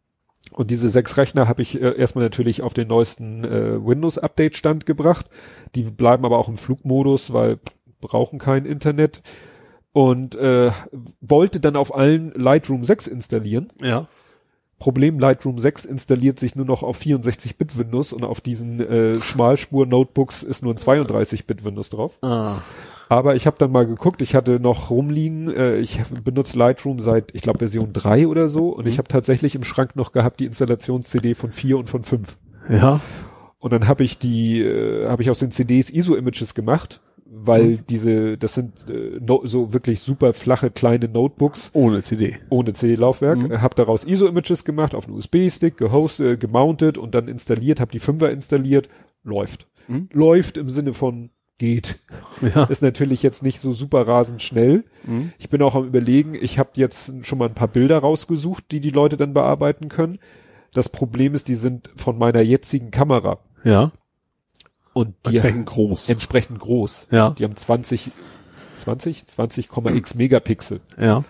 Und 0.52 0.70
diese 0.70 0.90
sechs 0.90 1.16
Rechner 1.16 1.48
habe 1.48 1.62
ich 1.62 1.80
äh, 1.80 1.96
erstmal 1.96 2.24
natürlich 2.24 2.60
auf 2.60 2.74
den 2.74 2.88
neuesten 2.88 3.44
äh, 3.44 3.82
Windows-Update-Stand 3.82 4.84
gebracht. 4.84 5.24
Die 5.74 5.84
bleiben 5.84 6.26
aber 6.26 6.36
auch 6.36 6.50
im 6.50 6.58
Flugmodus, 6.58 7.32
weil 7.32 7.60
brauchen 8.02 8.38
kein 8.38 8.66
Internet. 8.66 9.22
Und 9.96 10.36
äh, 10.36 10.72
wollte 11.22 11.58
dann 11.58 11.74
auf 11.74 11.94
allen 11.94 12.30
Lightroom 12.32 12.84
6 12.84 13.06
installieren. 13.06 13.68
Ja. 13.80 14.06
Problem, 14.78 15.18
Lightroom 15.18 15.58
6 15.58 15.86
installiert 15.86 16.38
sich 16.38 16.54
nur 16.54 16.66
noch 16.66 16.82
auf 16.82 17.00
64-Bit 17.00 17.78
Windows 17.78 18.12
und 18.12 18.22
auf 18.22 18.42
diesen 18.42 18.80
äh, 18.80 19.14
Schmalspur-Notebooks 19.14 20.42
ist 20.42 20.62
nur 20.62 20.74
ein 20.74 20.76
32-Bit 20.76 21.64
Windows 21.64 21.88
drauf. 21.88 22.18
Ah. 22.20 22.58
Aber 23.08 23.36
ich 23.36 23.46
habe 23.46 23.56
dann 23.58 23.72
mal 23.72 23.86
geguckt, 23.86 24.20
ich 24.20 24.34
hatte 24.34 24.60
noch 24.60 24.90
rumliegen, 24.90 25.48
äh, 25.48 25.78
ich 25.78 26.02
benutze 26.22 26.58
Lightroom 26.58 27.00
seit, 27.00 27.34
ich 27.34 27.40
glaube, 27.40 27.60
Version 27.60 27.94
3 27.94 28.26
oder 28.26 28.50
so 28.50 28.68
und 28.68 28.86
ich 28.86 28.98
habe 28.98 29.08
tatsächlich 29.08 29.54
im 29.54 29.64
Schrank 29.64 29.96
noch 29.96 30.12
gehabt 30.12 30.40
die 30.40 30.44
Installations-CD 30.44 31.34
von 31.34 31.52
4 31.52 31.78
und 31.78 31.88
von 31.88 32.02
5. 32.02 32.36
Ja. 32.68 33.00
Und 33.58 33.72
dann 33.72 33.88
habe 33.88 34.04
ich 34.04 34.18
die, 34.18 34.60
äh, 34.60 35.08
habe 35.08 35.22
ich 35.22 35.30
aus 35.30 35.38
den 35.38 35.52
CDs 35.52 35.88
ISO-Images 35.88 36.52
gemacht, 36.52 37.00
weil 37.46 37.78
diese, 37.78 38.36
das 38.38 38.54
sind 38.54 38.88
äh, 38.90 39.18
no, 39.20 39.42
so 39.44 39.72
wirklich 39.72 40.00
super 40.00 40.32
flache 40.32 40.70
kleine 40.70 41.08
Notebooks 41.08 41.70
Ohne 41.72 42.02
CD. 42.02 42.36
ohne 42.50 42.72
CD-Laufwerk, 42.72 43.38
Mhm. 43.38 43.60
habe 43.62 43.74
daraus 43.74 44.04
ISO-Images 44.04 44.64
gemacht, 44.64 44.94
auf 44.94 45.06
einen 45.06 45.16
USB-Stick, 45.16 45.76
gehostet, 45.76 46.26
äh, 46.26 46.36
gemountet 46.36 46.98
und 46.98 47.14
dann 47.14 47.28
installiert, 47.28 47.80
habe 47.80 47.92
die 47.92 48.00
Fünfer 48.00 48.30
installiert, 48.30 48.88
läuft. 49.24 49.66
Mhm. 49.88 50.08
Läuft 50.12 50.56
im 50.58 50.68
Sinne 50.68 50.94
von 50.94 51.30
geht. 51.58 51.98
Ja. 52.54 52.64
Ist 52.64 52.82
natürlich 52.82 53.22
jetzt 53.22 53.42
nicht 53.42 53.60
so 53.60 53.72
super 53.72 54.06
rasend 54.06 54.42
schnell. 54.42 54.84
Mhm. 55.04 55.32
Ich 55.38 55.48
bin 55.48 55.62
auch 55.62 55.74
am 55.74 55.86
überlegen, 55.86 56.34
ich 56.34 56.58
habe 56.58 56.70
jetzt 56.74 57.12
schon 57.24 57.38
mal 57.38 57.48
ein 57.48 57.54
paar 57.54 57.68
Bilder 57.68 57.98
rausgesucht, 57.98 58.64
die 58.72 58.80
die 58.80 58.90
Leute 58.90 59.16
dann 59.16 59.32
bearbeiten 59.32 59.88
können. 59.88 60.18
Das 60.74 60.90
Problem 60.90 61.34
ist, 61.34 61.48
die 61.48 61.54
sind 61.54 61.88
von 61.96 62.18
meiner 62.18 62.42
jetzigen 62.42 62.90
Kamera 62.90 63.38
Ja. 63.64 63.92
Und 64.96 65.14
die 65.26 65.36
Entsprechend 65.36 65.66
groß. 65.66 66.08
entsprechend 66.08 66.58
groß. 66.58 67.08
Ja. 67.10 67.30
Die 67.38 67.44
haben 67.44 67.54
20, 67.54 68.10
20, 68.78 69.24
20,x 69.24 70.16
Megapixel. 70.16 70.80
Ja. 70.98 71.22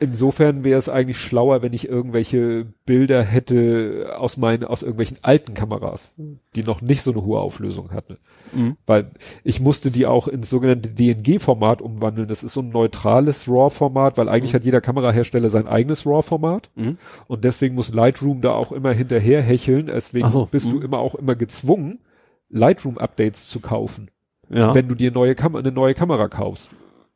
Insofern 0.00 0.62
wäre 0.62 0.78
es 0.78 0.90
eigentlich 0.90 1.16
schlauer, 1.16 1.62
wenn 1.62 1.72
ich 1.72 1.88
irgendwelche 1.88 2.66
Bilder 2.84 3.22
hätte 3.22 4.16
aus 4.18 4.36
meinen, 4.36 4.64
aus 4.64 4.82
irgendwelchen 4.82 5.16
alten 5.22 5.54
Kameras, 5.54 6.14
die 6.54 6.62
noch 6.62 6.82
nicht 6.82 7.00
so 7.00 7.12
eine 7.12 7.24
hohe 7.24 7.40
Auflösung 7.40 7.92
hatten. 7.92 8.18
Mhm. 8.52 8.76
Weil 8.84 9.12
ich 9.42 9.58
musste 9.58 9.90
die 9.90 10.04
auch 10.04 10.28
ins 10.28 10.50
sogenannte 10.50 10.90
DNG-Format 10.90 11.80
umwandeln. 11.80 12.28
Das 12.28 12.44
ist 12.44 12.52
so 12.52 12.60
ein 12.60 12.68
neutrales 12.68 13.48
RAW-Format, 13.48 14.18
weil 14.18 14.28
eigentlich 14.28 14.52
hat 14.52 14.66
jeder 14.66 14.82
Kamerahersteller 14.82 15.48
sein 15.48 15.66
eigenes 15.66 16.04
RAW-Format. 16.04 16.68
Mhm. 16.74 16.98
Und 17.28 17.44
deswegen 17.44 17.74
muss 17.74 17.94
Lightroom 17.94 18.42
da 18.42 18.52
auch 18.52 18.72
immer 18.72 18.92
hinterher 18.92 19.40
hecheln. 19.40 19.86
Deswegen 19.86 20.30
so, 20.30 20.44
bist 20.50 20.70
du 20.70 20.76
mhm. 20.76 20.82
immer 20.82 20.98
auch 20.98 21.14
immer 21.14 21.36
gezwungen, 21.36 22.00
Lightroom-Updates 22.50 23.48
zu 23.48 23.60
kaufen 23.60 24.10
Ja. 24.48 24.74
wenn 24.74 24.88
du 24.88 24.94
dir 24.94 25.10
neue 25.12 25.34
Kam 25.34 25.56
eine 25.56 25.72
neue 25.72 25.94
Kamera 25.94 26.28
kaufst. 26.28 26.70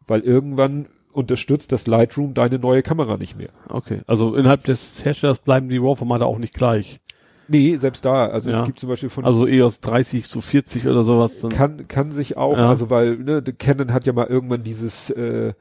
Weil 0.06 0.20
irgendwann 0.20 0.86
unterstützt 1.12 1.72
das 1.72 1.86
Lightroom 1.86 2.34
deine 2.34 2.58
neue 2.58 2.82
Kamera 2.82 3.16
nicht 3.16 3.36
mehr. 3.38 3.50
okay. 3.68 4.00
Also 4.06 4.34
innerhalb 4.34 4.64
des 4.64 5.04
Herstellers 5.04 5.38
bleiben 5.38 5.68
die 5.68 5.78
RAW-Formate 5.78 6.24
auch 6.26 6.38
nicht 6.38 6.54
gleich. 6.54 7.00
Nee, 7.48 7.74
selbst 7.76 8.04
da. 8.04 8.26
Also 8.28 8.50
Ja. 8.50 8.60
es 8.60 8.64
gibt 8.66 8.78
zum 8.78 8.88
Beispiel 8.88 9.08
von 9.08 9.24
Also 9.24 9.46
EOS 9.46 9.80
30 9.80 10.24
zu 10.24 10.40
40 10.40 10.86
oder 10.86 11.02
sowas. 11.04 11.40
Dann, 11.40 11.50
kann, 11.50 11.88
kann 11.88 12.12
sich 12.12 12.36
auch, 12.36 12.56
Ja. 12.56 12.68
also 12.68 12.90
weil, 12.90 13.16
ne, 13.16 13.42
Canon 13.42 13.92
hat 13.92 14.06
ja 14.06 14.12
mal 14.12 14.26
irgendwann 14.28 14.62
dieses 14.62 15.10
äh, 15.10 15.52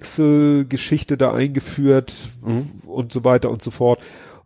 Dual-Pixel-Geschichte 0.00 1.16
da 1.16 1.32
eingeführt 1.32 2.14
Mhm. 2.44 2.70
und 2.86 3.12
so 3.12 3.24
weiter 3.24 3.50
und 3.50 3.62
so 3.62 3.70
fort. 3.70 4.00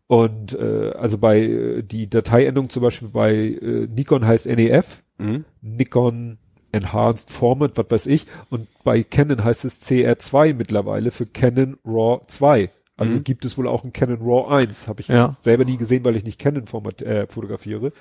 Und 0.06 0.52
äh, 0.58 0.90
also 0.98 1.16
bei 1.18 1.40
äh, 1.40 1.82
die 1.82 2.08
Dateiendung 2.10 2.68
zum 2.68 2.82
Beispiel 2.82 3.08
bei 3.08 3.34
äh, 3.34 3.86
Nikon 3.88 4.26
heißt 4.26 4.46
NEF, 4.46 5.02
Mhm. 5.16 5.44
Nikon 5.62 6.38
Enhanced 6.72 7.30
Format, 7.30 7.76
was 7.76 7.86
weiß 7.88 8.06
ich. 8.06 8.26
Und 8.50 8.66
bei 8.82 9.04
Canon 9.04 9.44
heißt 9.44 9.64
es 9.64 9.80
CR2 9.88 10.54
mittlerweile 10.54 11.12
für 11.12 11.24
Canon 11.24 11.76
RAW 11.84 12.22
2. 12.26 12.68
Also 12.96 13.16
Mhm. 13.16 13.24
gibt 13.24 13.44
es 13.44 13.56
wohl 13.56 13.68
auch 13.68 13.84
ein 13.84 13.92
Canon 13.92 14.18
RAW 14.20 14.48
1. 14.52 14.88
Habe 14.88 15.00
ich 15.02 15.08
Ja. 15.08 15.36
selber 15.38 15.64
nie 15.64 15.76
gesehen, 15.76 16.04
weil 16.04 16.16
ich 16.16 16.24
nicht 16.24 16.40
Canon 16.40 16.66
Format 16.66 17.00
äh, 17.02 17.26
fotografiere. 17.28 17.92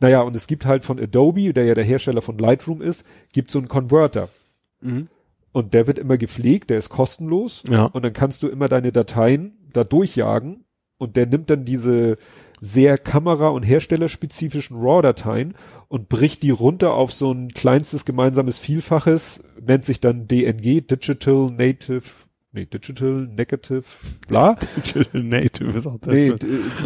Naja, 0.00 0.22
und 0.22 0.34
es 0.34 0.46
gibt 0.46 0.64
halt 0.66 0.84
von 0.86 0.98
Adobe, 0.98 1.52
der 1.52 1.64
ja 1.66 1.74
der 1.74 1.84
Hersteller 1.84 2.22
von 2.22 2.38
Lightroom 2.38 2.80
ist, 2.82 3.04
gibt 3.32 3.50
so 3.50 3.58
einen 3.58 3.68
Converter. 3.68 4.28
Mhm. 4.80 5.08
Und 5.52 5.72
der 5.74 5.86
wird 5.86 5.98
immer 5.98 6.18
gepflegt, 6.18 6.68
der 6.70 6.78
ist 6.78 6.88
kostenlos. 6.88 7.62
Ja. 7.68 7.84
Und 7.84 8.02
dann 8.04 8.12
kannst 8.14 8.42
du 8.42 8.48
immer 8.48 8.68
deine 8.68 8.92
Dateien 8.92 9.56
da 9.72 9.84
durchjagen. 9.84 10.64
Und 10.98 11.16
der 11.16 11.26
nimmt 11.26 11.50
dann 11.50 11.64
diese 11.64 12.16
sehr 12.60 12.96
kamera- 12.96 13.48
und 13.48 13.62
herstellerspezifischen 13.64 14.78
RAW-Dateien 14.80 15.54
und 15.88 16.08
bricht 16.08 16.42
die 16.42 16.50
runter 16.50 16.94
auf 16.94 17.12
so 17.12 17.30
ein 17.32 17.48
kleinstes 17.48 18.04
gemeinsames 18.04 18.58
Vielfaches, 18.58 19.40
nennt 19.60 19.84
sich 19.84 20.00
dann 20.00 20.26
DNG, 20.26 20.80
Digital 20.86 21.50
Native, 21.50 22.02
nee, 22.52 22.64
Digital 22.64 23.28
Negative, 23.30 23.82
bla. 24.26 24.54
Digital 24.76 25.22
Native 25.22 25.78
ist 25.78 25.86
auch 25.86 25.98
das. 26.00 26.12
Nee, 26.14 26.28
äh, 26.28 26.38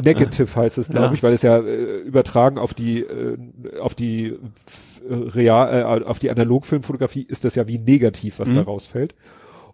Negative 0.04 0.54
heißt 0.56 0.78
es, 0.78 0.88
glaube 0.88 1.06
Ja. 1.06 1.12
ich, 1.12 1.22
weil 1.22 1.34
es 1.34 1.42
ja 1.42 1.58
äh, 1.58 1.98
übertragen 2.00 2.58
auf 2.58 2.74
die 2.74 3.02
äh, 3.02 3.38
auf 3.80 3.94
die 3.94 4.26
äh, 4.28 4.38
real 5.08 6.00
äh, 6.02 6.04
auf 6.04 6.18
die 6.18 6.30
Analogfilmfotografie 6.30 7.22
ist 7.22 7.44
das 7.44 7.54
ja 7.54 7.68
wie 7.68 7.78
negativ, 7.78 8.40
was 8.40 8.48
Mhm. 8.48 8.54
da 8.56 8.62
rausfällt. 8.62 9.14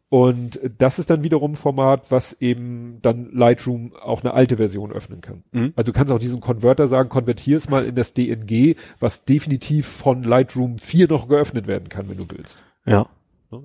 Und 0.08 0.60
das 0.78 1.00
ist 1.00 1.10
dann 1.10 1.24
wiederum 1.24 1.52
ein 1.52 1.56
Format, 1.56 2.12
was 2.12 2.34
eben 2.40 2.98
dann 3.02 3.30
Lightroom 3.32 3.92
auch 4.00 4.22
eine 4.22 4.34
alte 4.34 4.56
Version 4.56 4.92
öffnen 4.92 5.20
kann. 5.20 5.42
Mhm. 5.50 5.72
Also 5.74 5.90
du 5.90 5.96
kannst 5.96 6.12
auch 6.12 6.20
diesen 6.20 6.40
Konverter 6.40 6.86
sagen, 6.86 7.08
konvertier 7.08 7.56
es 7.56 7.68
mal 7.68 7.84
in 7.84 7.96
das 7.96 8.14
DNG, 8.14 8.76
was 9.00 9.24
definitiv 9.24 9.86
von 9.86 10.22
Lightroom 10.22 10.78
4 10.78 11.08
noch 11.08 11.28
geöffnet 11.28 11.66
werden 11.66 11.88
kann, 11.88 12.08
wenn 12.08 12.18
du 12.18 12.26
willst. 12.28 12.62
Ja. 12.84 13.08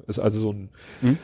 Ist 0.08 0.20
also 0.20 0.40
so 0.40 0.54
ein 0.54 0.70
Mhm. 1.02 1.18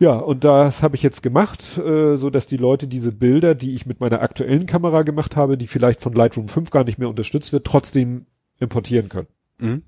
ja, 0.00 0.16
und 0.16 0.42
das 0.42 0.82
habe 0.82 0.96
ich 0.96 1.02
jetzt 1.02 1.22
gemacht, 1.22 1.78
äh, 1.78 2.16
so 2.16 2.30
dass 2.30 2.46
die 2.46 2.56
Leute 2.56 2.88
diese 2.88 3.12
Bilder, 3.12 3.54
die 3.54 3.74
ich 3.74 3.86
mit 3.86 4.00
meiner 4.00 4.20
aktuellen 4.20 4.66
Kamera 4.66 5.02
gemacht 5.02 5.36
habe, 5.36 5.58
die 5.58 5.68
vielleicht 5.68 6.00
von 6.00 6.12
Lightroom 6.12 6.48
5 6.48 6.70
gar 6.70 6.84
nicht 6.84 6.98
mehr 6.98 7.08
unterstützt 7.08 7.52
wird, 7.52 7.66
trotzdem 7.66 8.26
importieren 8.58 9.08
können. 9.08 9.28
Mhm. 9.58 9.82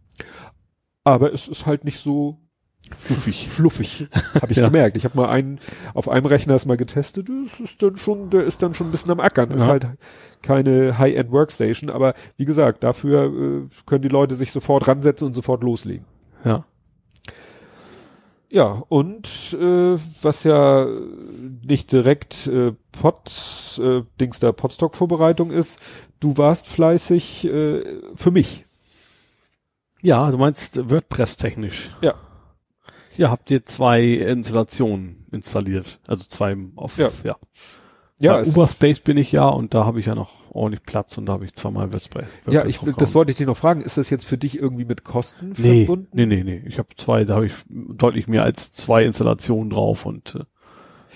Aber 1.03 1.33
es 1.33 1.49
ist 1.49 1.67
halt 1.67 1.85
nicht 1.85 1.99
so 1.99 2.42
Fluffig. 2.97 3.49
fluffig, 3.49 4.09
habe 4.35 4.53
ich 4.53 4.59
Ja. 4.59 4.67
gemerkt. 4.69 4.97
Ich 4.97 5.05
habe 5.05 5.17
mal 5.17 5.29
einen 5.29 5.59
auf 5.95 6.09
einem 6.09 6.27
Rechner 6.27 6.55
es 6.55 6.67
mal 6.67 6.77
getestet, 6.77 7.29
das 7.29 7.59
ist 7.61 7.83
dann 7.83 7.97
schon, 7.97 8.29
der 8.31 8.45
ist 8.45 8.63
dann 8.63 8.75
schon 8.75 8.89
ein 8.89 8.91
bisschen 8.91 9.11
am 9.13 9.21
Ackern. 9.21 9.51
Ist 9.53 9.63
Ja. 9.63 9.69
halt 9.69 9.87
keine 10.43 10.99
High-End 10.99 11.31
Workstation, 11.31 11.89
aber 11.91 12.15
wie 12.37 12.45
gesagt, 12.45 12.83
dafür 12.85 13.25
äh, 13.25 13.69
können 13.87 14.03
die 14.03 14.09
Leute 14.09 14.35
sich 14.35 14.53
sofort 14.53 14.87
ransetzen 14.89 15.27
und 15.27 15.33
sofort 15.35 15.63
loslegen. 15.63 16.05
Ja. 16.45 16.65
Ja, 18.51 18.83
und 18.91 19.57
äh, 19.59 19.97
was 20.21 20.45
ja 20.45 20.87
nicht 21.67 21.91
direkt 21.93 22.47
äh, 22.49 22.73
Pod, 22.93 23.81
äh, 23.83 24.03
Dings 24.21 24.41
da 24.41 24.53
Podstock-Vorbereitung 24.53 25.51
ist, 25.51 25.81
du 26.21 26.37
warst 26.37 26.67
fleißig 26.69 27.47
äh, 27.47 27.83
für 28.15 28.31
mich. 28.31 28.67
Ja, 30.03 30.31
du 30.31 30.37
meinst 30.37 30.91
WordPress 30.91 31.39
technisch. 31.39 31.91
Ja. 32.03 32.15
Ja, 33.17 33.31
habt 33.31 33.51
ihr 33.51 33.65
zwei 33.67 34.03
Installationen 34.03 35.27
installiert. 35.31 36.01
Also 36.07 36.25
zwei 36.29 36.57
auf, 36.77 36.99
Ja. 36.99 37.11
ja. 37.25 37.37
Ja, 38.21 38.35
Bei 38.35 38.47
Uberspace 38.47 39.01
bin 39.01 39.17
ich 39.17 39.33
ja 39.33 39.49
und 39.49 39.75
da 39.75 39.85
habe 39.85 39.99
ich 39.99 40.07
ja 40.07 40.15
noch 40.15 40.31
ordentlich 40.53 40.85
Platz 40.85 41.19
und 41.19 41.27
da 41.27 41.33
habe 41.33 41.45
ich 41.45 41.55
zweimal 41.55 41.93
WordPress. 41.93 42.29
Ja, 42.47 42.53
WordPress 42.53 42.71
ich, 42.71 42.77
draufgehauen. 42.77 42.97
das 43.01 43.15
wollte 43.17 43.31
ich 43.33 43.37
dich 43.37 43.47
noch 43.49 43.57
fragen. 43.57 43.81
Ist 43.81 43.99
das 43.99 44.11
jetzt 44.11 44.27
für 44.27 44.39
dich 44.39 44.57
irgendwie 44.57 44.85
mit 44.85 45.03
Kosten 45.03 45.55
nee, 45.59 45.87
verbunden? 45.87 46.09
nee, 46.13 46.27
nee, 46.27 46.45
nee. 46.45 46.63
Ich 46.67 46.79
habe 46.79 46.89
zwei, 46.97 47.25
da 47.25 47.35
habe 47.35 47.47
ich 47.47 47.55
deutlich 47.69 48.29
mehr 48.29 48.45
als 48.45 48.71
zwei 48.71 49.05
Installationen 49.05 49.71
drauf 49.71 50.07
und 50.07 50.37
äh, 50.37 50.45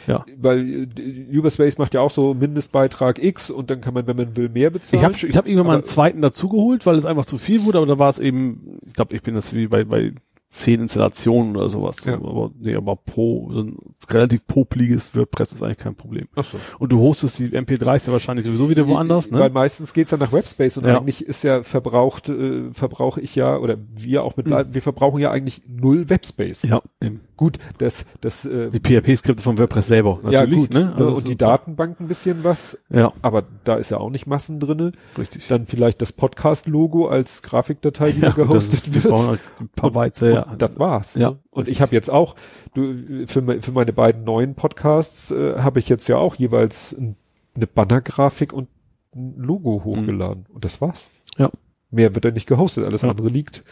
ja. 0.08 0.24
Weil 0.36 0.88
äh, 0.98 1.38
Uberspace 1.38 1.78
macht 1.78 1.94
ja 1.94 2.00
auch 2.00 2.10
so 2.10 2.34
Mindestbeitrag 2.34 3.22
X 3.22 3.50
und 3.50 3.70
dann 3.70 3.80
kann 3.80 3.94
man, 3.94 4.08
wenn 4.08 4.16
man 4.16 4.36
will, 4.36 4.48
mehr 4.48 4.70
bezahlen. 4.70 5.00
Ich 5.00 5.04
habe 5.04 5.14
ich 5.14 5.36
hab 5.36 5.46
irgendwann 5.46 5.66
mal 5.68 5.74
einen 5.74 5.84
zweiten 5.84 6.22
dazugeholt, 6.22 6.86
weil 6.86 6.96
es 6.96 7.06
einfach 7.06 7.24
zu 7.24 7.38
viel 7.38 7.64
wurde, 7.64 7.78
aber 7.78 7.86
da 7.86 8.00
war 8.00 8.10
es 8.10 8.18
eben, 8.18 8.78
ich 8.84 8.94
glaube, 8.94 9.14
ich 9.14 9.22
bin 9.22 9.34
das 9.34 9.54
wie 9.54 9.68
bei, 9.68 9.84
bei 9.84 10.12
zehn 10.48 10.80
Installationen 10.80 11.56
oder 11.56 11.68
sowas. 11.68 11.96
Ja. 12.04 12.14
Aber, 12.14 12.50
nee, 12.58 12.74
aber 12.74 12.96
pro, 12.96 13.50
so 13.52 13.60
ein 13.60 13.76
relativ 14.08 14.46
popliges 14.46 15.14
WordPress 15.14 15.52
ist 15.52 15.62
eigentlich 15.62 15.78
kein 15.78 15.96
Problem. 15.96 16.28
Ach 16.36 16.44
so. 16.44 16.58
Und 16.78 16.92
du 16.92 17.00
hostest 17.00 17.38
die 17.40 17.46
MP3s 17.50 18.06
ja 18.06 18.12
wahrscheinlich 18.12 18.46
sowieso 18.46 18.70
wieder 18.70 18.86
woanders, 18.88 19.30
Weil 19.32 19.48
ne? 19.48 19.50
meistens 19.50 19.92
geht's 19.92 20.10
dann 20.10 20.20
nach 20.20 20.32
Webspace 20.32 20.78
und 20.78 20.86
Ja. 20.86 20.98
eigentlich 20.98 21.26
ist 21.26 21.42
ja 21.44 21.62
verbraucht, 21.62 22.28
äh, 22.28 22.70
verbrauche 22.72 23.20
ich 23.20 23.34
ja, 23.34 23.58
oder 23.58 23.76
wir 23.94 24.22
auch 24.22 24.36
mit, 24.36 24.46
Mhm. 24.46 24.66
wir 24.72 24.82
verbrauchen 24.82 25.20
ja 25.20 25.30
eigentlich 25.30 25.62
null 25.68 26.08
Webspace. 26.08 26.62
Ja, 26.62 26.80
eben. 27.02 27.20
Gut, 27.36 27.58
das, 27.78 28.06
das, 28.22 28.46
äh, 28.46 28.70
Die 28.70 28.78
PHP-Skripte 28.80 29.42
von 29.42 29.58
WordPress 29.58 29.88
selber, 29.88 30.20
ja 30.24 30.40
natürlich, 30.40 30.56
gut, 30.60 30.74
ne? 30.74 30.84
ne? 30.86 30.94
Also 30.96 31.16
und 31.16 31.28
die 31.28 31.36
Datenbank 31.36 32.00
ein 32.00 32.08
bisschen 32.08 32.44
was, 32.44 32.78
Ja, 32.88 33.12
aber 33.20 33.44
da 33.64 33.74
ist 33.74 33.90
ja 33.90 33.98
auch 33.98 34.08
nicht 34.10 34.26
Massen 34.26 34.58
drinne. 34.58 34.92
richtig. 35.18 35.46
Dann 35.48 35.66
vielleicht 35.66 36.00
das 36.00 36.12
Podcast-Logo 36.12 37.08
als 37.08 37.42
Grafikdatei, 37.42 38.12
die 38.12 38.20
da 38.20 38.30
gut, 38.30 38.38
das 38.54 38.70
gehostet 38.70 39.04
wird. 39.04 39.12
halt 39.12 39.40
ein 39.60 39.68
paar 39.68 39.94
Weize, 39.94 40.32
ja. 40.36 40.56
Das 40.56 40.78
war's. 40.78 41.14
Ja. 41.14 41.30
Ne? 41.30 41.38
Und 41.50 41.68
ich 41.68 41.80
habe 41.80 41.94
jetzt 41.94 42.10
auch, 42.10 42.34
du, 42.74 43.26
für, 43.26 43.62
für 43.62 43.72
meine 43.72 43.92
beiden 43.92 44.24
neuen 44.24 44.54
Podcasts 44.54 45.30
äh, 45.30 45.58
habe 45.58 45.78
ich 45.78 45.88
jetzt 45.88 46.08
ja 46.08 46.16
auch 46.16 46.34
jeweils 46.36 46.92
ein, 46.92 47.16
eine 47.54 47.66
Bannergrafik 47.66 48.52
und 48.52 48.68
ein 49.14 49.34
Logo 49.36 49.82
hochgeladen. 49.84 50.46
Und 50.52 50.64
das 50.64 50.80
war's. 50.80 51.10
Mhm. 51.38 51.44
Ja. 51.44 51.50
Mehr 51.90 52.14
wird 52.14 52.24
da 52.24 52.30
nicht 52.30 52.46
gehostet. 52.46 52.84
Alles 52.84 53.02
Ja. 53.02 53.10
andere 53.10 53.28
liegt 53.28 53.64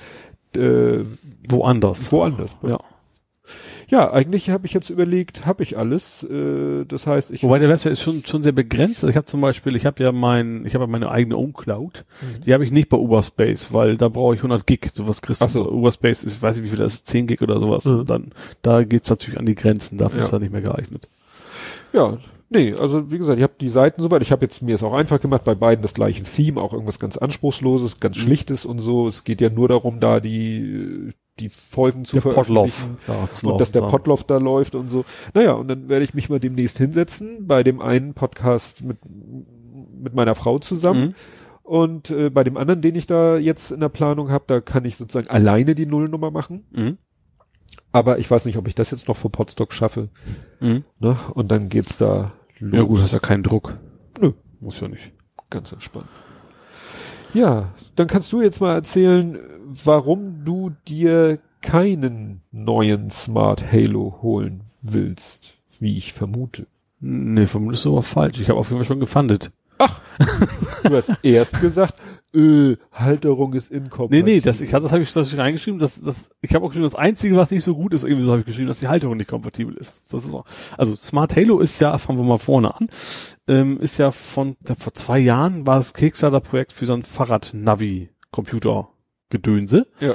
äh, 0.56 1.00
Woanders. 1.48 2.10
woanders. 2.12 2.56
Ja. 2.62 2.70
Ja, 2.70 2.78
eigentlich 3.92 4.50
habe 4.50 4.66
ich 4.66 4.72
jetzt 4.72 4.90
überlegt, 4.90 5.46
habe 5.46 5.62
ich 5.62 5.76
alles. 5.78 6.22
Äh, 6.24 6.84
das 6.86 7.06
heißt, 7.06 7.30
ich 7.30 7.42
Wobei 7.42 7.58
der 7.58 7.68
Website 7.68 7.92
ist 7.92 8.02
schon, 8.02 8.24
schon 8.24 8.42
sehr 8.42 8.52
begrenzt. 8.52 9.04
Also 9.04 9.08
ich 9.10 9.16
habe 9.16 9.26
zum 9.26 9.40
Beispiel, 9.40 9.76
ich 9.76 9.86
habe 9.86 10.02
ja 10.02 10.12
mein, 10.12 10.64
ich 10.66 10.74
habe 10.74 10.84
ja 10.84 10.88
meine 10.90 11.10
eigene 11.10 11.36
Uncloud. 11.36 12.04
Mhm. 12.20 12.42
Die 12.42 12.54
habe 12.54 12.64
ich 12.64 12.70
nicht 12.72 12.88
bei 12.88 12.96
Uberspace, 12.96 13.72
weil 13.72 13.96
da 13.96 14.08
brauche 14.08 14.34
ich 14.34 14.40
100 14.40 14.66
Gig. 14.66 14.90
Sowas 14.94 15.22
kriegst 15.22 15.40
du 15.42 15.44
Ach 15.46 15.50
so. 15.50 15.70
Uberspace 15.70 16.24
ist, 16.24 16.36
ich 16.36 16.42
weiß 16.42 16.56
nicht 16.56 16.64
wie 16.64 16.70
viel 16.70 16.78
das 16.78 16.94
ist, 16.94 17.08
10 17.08 17.26
Gig 17.26 17.42
oder 17.42 17.60
sowas. 17.60 17.84
Mhm. 17.84 18.06
Dann, 18.06 18.32
da 18.62 18.84
geht's 18.84 19.10
natürlich 19.10 19.38
an 19.38 19.46
die 19.46 19.54
Grenzen. 19.54 19.98
Dafür 19.98 20.20
Ja. 20.20 20.26
ist 20.26 20.32
er 20.32 20.38
nicht 20.40 20.52
mehr 20.52 20.62
geeignet. 20.62 21.08
Ja, 21.92 22.18
nee, 22.50 22.74
also 22.74 23.10
wie 23.12 23.18
gesagt, 23.18 23.38
ich 23.38 23.42
habe 23.44 23.54
die 23.60 23.68
Seiten 23.68 24.02
soweit. 24.02 24.22
Ich 24.22 24.32
habe 24.32 24.44
jetzt 24.44 24.62
mir 24.62 24.74
es 24.74 24.82
auch 24.82 24.94
einfach 24.94 25.20
gemacht, 25.20 25.44
bei 25.44 25.54
beiden 25.54 25.82
das 25.82 25.94
gleiche 25.94 26.22
Theme, 26.22 26.60
auch 26.60 26.72
irgendwas 26.72 26.98
ganz 26.98 27.16
anspruchsloses, 27.16 28.00
ganz 28.00 28.16
Mhm. 28.16 28.20
schlichtes 28.22 28.64
und 28.64 28.78
so. 28.80 29.06
Es 29.06 29.24
geht 29.24 29.40
ja 29.40 29.50
nur 29.50 29.68
darum, 29.68 30.00
da 30.00 30.20
die 30.20 31.10
die 31.40 31.48
Folgen 31.48 32.04
zu 32.04 32.16
Der 32.16 32.22
Potloff. 32.22 32.72
veröffentlichen 32.74 32.98
Ja, 33.42 33.50
und 33.50 33.60
dass 33.60 33.72
der 33.72 33.82
Potloff 33.82 34.24
da 34.24 34.36
läuft 34.38 34.74
und 34.74 34.88
so. 34.88 35.04
Naja, 35.34 35.52
und 35.52 35.68
dann 35.68 35.88
werde 35.88 36.04
ich 36.04 36.14
mich 36.14 36.28
mal 36.28 36.38
demnächst 36.40 36.78
hinsetzen 36.78 37.46
bei 37.46 37.62
dem 37.62 37.80
einen 37.80 38.14
Podcast 38.14 38.82
mit 38.82 38.98
mit 40.00 40.14
meiner 40.14 40.34
Frau 40.34 40.58
zusammen 40.58 41.08
Mhm. 41.08 41.14
und 41.62 42.10
äh, 42.10 42.28
bei 42.30 42.44
dem 42.44 42.56
anderen, 42.58 42.82
den 42.82 42.94
ich 42.94 43.06
da 43.06 43.36
jetzt 43.38 43.70
in 43.72 43.80
der 43.80 43.88
Planung 43.88 44.30
habe, 44.30 44.44
da 44.46 44.60
kann 44.60 44.84
ich 44.84 44.96
sozusagen 44.96 45.28
alleine 45.28 45.74
die 45.74 45.86
Nullnummer 45.86 46.30
machen. 46.30 46.66
Mhm. 46.72 46.98
Aber 47.90 48.18
ich 48.18 48.30
weiß 48.30 48.44
nicht, 48.44 48.58
ob 48.58 48.68
ich 48.68 48.74
das 48.74 48.90
jetzt 48.90 49.08
noch 49.08 49.16
vor 49.16 49.32
Podstock 49.32 49.72
schaffe. 49.72 50.10
Mhm. 50.60 50.84
Ne? 50.98 51.16
Und 51.32 51.50
dann 51.50 51.68
geht's 51.70 51.96
da 51.96 52.32
los. 52.58 52.76
Ja 52.78 52.82
gut, 52.82 53.00
hast 53.00 53.12
ja 53.12 53.18
keinen 53.18 53.42
Druck. 53.42 53.78
Nö. 54.20 54.32
Muss 54.60 54.80
ja 54.80 54.88
nicht. 54.88 55.12
Ganz 55.48 55.72
entspannt. 55.72 56.06
Ja, 57.34 57.70
dann 57.96 58.06
kannst 58.06 58.32
du 58.32 58.40
jetzt 58.40 58.60
mal 58.60 58.74
erzählen, 58.74 59.38
warum 59.66 60.44
du 60.44 60.70
dir 60.88 61.38
keinen 61.60 62.42
neuen 62.52 63.10
Smart 63.10 63.70
Halo 63.72 64.18
holen 64.22 64.62
willst, 64.82 65.54
wie 65.80 65.96
ich 65.96 66.12
vermute. 66.12 66.66
Nee, 67.00 67.46
vermutlich 67.46 67.80
ist 67.80 67.86
aber 67.86 68.02
falsch. 68.02 68.40
Ich 68.40 68.48
habe 68.48 68.58
auf 68.58 68.68
jeden 68.68 68.78
Fall 68.78 68.86
schon 68.86 69.00
gefundet. 69.00 69.50
Du 70.84 70.94
hast 70.94 71.12
erst 71.24 71.60
gesagt, 71.60 72.00
äh, 72.34 72.76
Halterung 72.92 73.54
ist 73.54 73.70
Nee, 73.70 73.78
inkompatibel. 73.78 74.22
nee, 74.34 74.40
das, 74.40 74.60
ich, 74.60 74.70
das 74.70 74.92
habe 74.92 75.02
ich, 75.02 75.12
das 75.12 75.26
hab 75.28 75.34
ich 75.34 75.40
reingeschrieben. 75.40 75.80
Das, 75.80 76.00
das, 76.00 76.30
ich 76.40 76.54
habe 76.54 76.64
auch 76.64 76.68
geschrieben, 76.68 76.84
das 76.84 76.94
Einzige, 76.94 77.36
was 77.36 77.50
nicht 77.50 77.64
so 77.64 77.74
gut 77.74 77.92
ist, 77.92 78.04
irgendwie 78.04 78.22
so 78.24 78.30
habe 78.30 78.40
ich 78.40 78.46
geschrieben, 78.46 78.68
dass 78.68 78.80
die 78.80 78.88
Halterung 78.88 79.16
nicht 79.16 79.28
kompatibel 79.28 79.74
ist. 79.74 80.12
Das 80.12 80.24
ist 80.24 80.32
auch, 80.32 80.44
also 80.78 80.94
Smart 80.94 81.34
Halo 81.34 81.58
ist 81.58 81.80
ja, 81.80 81.98
fangen 81.98 82.18
wir 82.18 82.24
mal 82.24 82.38
vorne 82.38 82.74
an, 82.74 82.88
ähm, 83.48 83.80
ist 83.80 83.98
ja 83.98 84.10
von, 84.10 84.56
vor 84.78 84.94
zwei 84.94 85.18
Jahren 85.18 85.66
war 85.66 85.76
das 85.78 85.94
Kickstarter-Projekt 85.94 86.72
für 86.72 86.86
so 86.86 86.94
ein 86.94 87.02
Fahrrad-Navi-Computer-Gedönse, 87.02 89.86
Ja. 90.00 90.14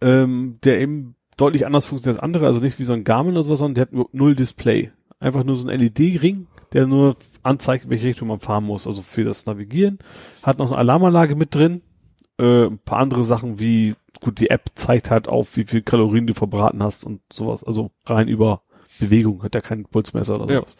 ähm, 0.00 0.58
der 0.64 0.80
eben 0.80 1.16
deutlich 1.36 1.66
anders 1.66 1.84
funktioniert 1.84 2.18
als 2.18 2.22
andere, 2.24 2.46
also 2.46 2.60
nicht 2.60 2.78
wie 2.78 2.84
so 2.84 2.92
ein 2.92 3.04
Garmin 3.04 3.34
oder 3.34 3.44
sowas, 3.44 3.58
sondern 3.58 3.74
der 3.74 3.82
hat 3.82 3.92
nur 3.92 4.08
null 4.12 4.34
Display. 4.36 4.92
Einfach 5.18 5.44
nur 5.44 5.56
so 5.56 5.66
ein 5.68 5.78
LED-Ring, 5.78 6.46
der 6.72 6.86
nur 6.86 7.16
anzeigt, 7.42 7.84
in 7.84 7.90
welche 7.90 8.08
Richtung 8.08 8.28
man 8.28 8.40
fahren 8.40 8.64
muss, 8.64 8.86
also 8.86 9.02
für 9.02 9.24
das 9.24 9.46
Navigieren. 9.46 9.98
Hat 10.42 10.58
noch 10.58 10.70
eine 10.70 10.78
Alarmanlage 10.78 11.34
mit 11.34 11.54
drin, 11.54 11.82
äh, 12.38 12.66
ein 12.66 12.78
paar 12.78 12.98
andere 12.98 13.24
Sachen 13.24 13.58
wie, 13.60 13.94
gut, 14.20 14.38
die 14.40 14.50
App 14.50 14.70
zeigt 14.74 15.10
halt 15.10 15.28
auf, 15.28 15.56
wie 15.56 15.64
viel 15.64 15.82
Kalorien 15.82 16.26
du 16.26 16.34
verbraten 16.34 16.82
hast 16.82 17.04
und 17.04 17.20
sowas, 17.32 17.64
also 17.64 17.90
rein 18.06 18.28
über 18.28 18.62
Bewegung, 19.00 19.42
hat 19.42 19.54
ja 19.54 19.60
kein 19.60 19.84
Pulsmesser 19.84 20.40
oder 20.40 20.52
Ja. 20.52 20.60
sowas. 20.60 20.76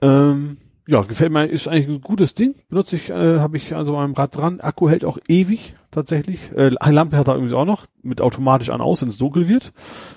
Ähm, 0.00 0.58
ja, 0.88 1.02
gefällt 1.02 1.32
mir, 1.32 1.46
ist 1.46 1.68
eigentlich 1.68 1.96
ein 1.96 2.00
gutes 2.00 2.34
Ding. 2.34 2.54
Benutze 2.70 2.96
ich, 2.96 3.10
äh, 3.10 3.40
habe 3.40 3.58
ich 3.58 3.76
also 3.76 3.92
meinem 3.92 4.14
Rad 4.14 4.34
dran. 4.34 4.60
Akku 4.60 4.88
hält 4.88 5.04
auch 5.04 5.18
ewig, 5.28 5.74
tatsächlich. 5.90 6.50
Äh, 6.56 6.70
eine 6.80 6.94
Lampe 6.94 7.18
hat 7.18 7.28
er 7.28 7.34
irgendwie 7.34 7.54
auch 7.54 7.66
noch, 7.66 7.84
mit 8.02 8.22
automatisch 8.22 8.70
an 8.70 8.80
aus, 8.80 9.02
wenn 9.02 9.10
es 9.10 9.18
dunkel 9.18 9.48
wird. 9.48 9.74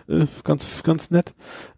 Äh, 0.07 0.27
ganz, 0.45 0.81
ganz 0.83 1.11
nett. 1.11 1.35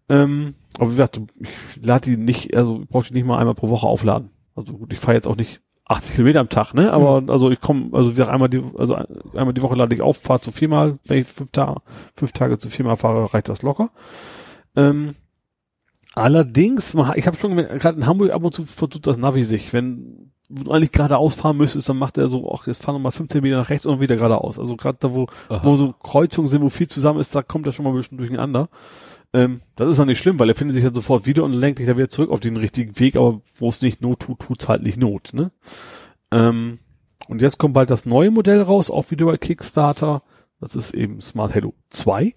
Ähm, 0.09 0.53
aber 0.77 0.91
wie 0.91 0.95
gesagt, 0.95 1.19
ich 1.39 1.83
lade 1.83 2.11
die 2.11 2.17
nicht, 2.17 2.55
also 2.55 2.81
ich 2.83 2.87
brauche 2.87 3.07
die 3.07 3.15
nicht 3.15 3.25
mal 3.25 3.39
einmal 3.39 3.55
pro 3.55 3.69
Woche 3.69 3.87
aufladen. 3.87 4.29
Also 4.55 4.73
gut, 4.73 4.93
ich 4.93 4.99
fahre 4.99 5.15
jetzt 5.15 5.27
auch 5.27 5.37
nicht 5.37 5.61
80 5.85 6.13
Kilometer 6.13 6.41
am 6.41 6.49
Tag, 6.49 6.75
ne? 6.75 6.93
Aber 6.93 7.23
also 7.33 7.49
ich 7.49 7.61
komme, 7.61 7.89
also 7.93 8.11
wie 8.11 8.15
gesagt, 8.15 8.29
einmal 8.29 8.49
die, 8.49 8.61
also 8.77 8.93
einmal 9.33 9.55
die 9.55 9.63
Woche 9.63 9.75
lade 9.75 9.95
ich 9.95 10.03
auf, 10.03 10.17
fahre 10.17 10.41
zu 10.41 10.51
viermal, 10.51 10.99
wenn 11.05 11.21
ich 11.21 11.27
fünf 11.27 11.49
Tage, 11.49 11.81
fünf 12.15 12.31
Tage 12.31 12.59
zu 12.59 12.69
viermal 12.69 12.97
fahre, 12.97 13.33
reicht 13.33 13.49
das 13.49 13.63
locker. 13.63 13.89
Ähm, 14.75 15.15
allerdings, 16.13 16.95
ich 17.15 17.27
habe 17.27 17.37
schon 17.37 17.55
gerade 17.55 17.97
in 17.97 18.05
Hamburg 18.05 18.31
ab 18.31 18.43
und 18.43 18.53
zu 18.53 18.65
vertut 18.65 19.07
das 19.07 19.17
Navi 19.17 19.43
sich, 19.43 19.73
wenn 19.73 20.31
du 20.49 20.71
eigentlich 20.71 20.91
geradeaus 20.91 21.35
fahren 21.35 21.57
müsstest, 21.57 21.89
dann 21.89 21.97
macht 21.97 22.17
er 22.17 22.27
so, 22.27 22.51
ach, 22.53 22.67
jetzt 22.67 22.83
fahr 22.83 22.93
noch 22.93 23.01
mal 23.01 23.11
15 23.11 23.41
Meter 23.41 23.57
nach 23.57 23.69
rechts 23.69 23.85
und 23.85 23.99
wieder 23.99 24.15
geradeaus. 24.15 24.59
Also 24.59 24.75
gerade 24.75 24.97
da, 24.99 25.13
wo, 25.13 25.27
Aha. 25.49 25.61
wo 25.63 25.75
so 25.75 25.93
Kreuzungen 25.93 26.47
sind, 26.47 26.61
wo 26.61 26.69
viel 26.69 26.87
zusammen 26.87 27.19
ist, 27.19 27.33
da 27.33 27.41
kommt 27.41 27.65
er 27.65 27.73
schon 27.73 27.85
mal 27.85 27.91
ein 27.91 27.97
bisschen 27.97 28.17
durcheinander. 28.17 28.69
Ähm, 29.33 29.61
das 29.75 29.89
ist 29.89 29.97
dann 29.97 30.07
nicht 30.07 30.19
schlimm, 30.19 30.37
weil 30.39 30.49
er 30.49 30.55
findet 30.55 30.75
sich 30.75 30.83
dann 30.83 30.93
sofort 30.93 31.25
wieder 31.25 31.43
und 31.43 31.53
lenkt 31.53 31.79
dich 31.79 31.87
dann 31.87 31.97
wieder 31.97 32.09
zurück 32.09 32.29
auf 32.29 32.39
den 32.39 32.57
richtigen 32.57 32.99
Weg, 32.99 33.15
aber 33.15 33.41
wo 33.55 33.69
es 33.69 33.81
nicht 33.81 34.01
Not 34.01 34.19
tut, 34.19 34.39
tut's 34.39 34.67
halt 34.67 34.83
nicht 34.83 34.97
Not, 34.97 35.31
ne? 35.33 35.51
Ähm, 36.31 36.79
und 37.27 37.41
jetzt 37.41 37.57
kommt 37.57 37.73
bald 37.73 37.89
das 37.89 38.05
neue 38.05 38.31
Modell 38.31 38.61
raus, 38.61 38.91
auch 38.91 39.09
wieder 39.09 39.25
bei 39.25 39.37
Kickstarter. 39.37 40.23
Das 40.59 40.75
ist 40.75 40.93
eben 40.93 41.19
Smart 41.21 41.55
Halo 41.55 41.73
2. 41.89 42.33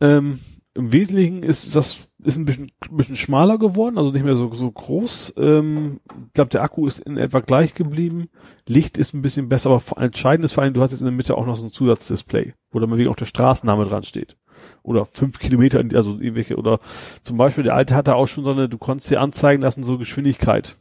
Ähm, 0.00 0.38
Im 0.74 0.92
Wesentlichen 0.92 1.42
ist 1.42 1.74
das 1.74 2.07
ist 2.22 2.36
ein 2.36 2.44
bisschen, 2.44 2.66
bisschen 2.90 3.16
schmaler 3.16 3.58
geworden, 3.58 3.96
also 3.96 4.10
nicht 4.10 4.24
mehr 4.24 4.34
so, 4.34 4.52
so 4.54 4.70
groß. 4.70 5.34
Ähm, 5.36 6.00
ich 6.26 6.32
glaube, 6.34 6.50
der 6.50 6.62
Akku 6.62 6.86
ist 6.86 6.98
in 6.98 7.16
etwa 7.16 7.40
gleich 7.40 7.74
geblieben. 7.74 8.28
Licht 8.66 8.98
ist 8.98 9.14
ein 9.14 9.22
bisschen 9.22 9.48
besser, 9.48 9.70
aber 9.70 10.02
entscheidend 10.02 10.44
ist 10.44 10.52
vor 10.52 10.64
allem, 10.64 10.74
du 10.74 10.82
hast 10.82 10.90
jetzt 10.90 11.00
in 11.00 11.06
der 11.06 11.14
Mitte 11.14 11.36
auch 11.36 11.46
noch 11.46 11.56
so 11.56 11.66
ein 11.66 11.72
Zusatzdisplay, 11.72 12.54
wo 12.72 12.80
dann 12.80 12.96
wegen 12.96 13.10
auch 13.10 13.16
der 13.16 13.26
Straßenname 13.26 13.84
dran 13.84 14.02
steht. 14.02 14.36
Oder 14.82 15.06
fünf 15.06 15.38
Kilometer, 15.38 15.78
also 15.94 16.18
irgendwelche, 16.18 16.56
oder 16.56 16.80
zum 17.22 17.36
Beispiel 17.36 17.62
der 17.62 17.76
alte 17.76 17.94
hatte 17.94 18.16
auch 18.16 18.26
schon 18.26 18.44
so 18.44 18.50
eine, 18.50 18.68
du 18.68 18.78
konntest 18.78 19.10
dir 19.10 19.20
anzeigen 19.20 19.62
lassen, 19.62 19.84
so 19.84 19.96
Geschwindigkeit. 19.98 20.76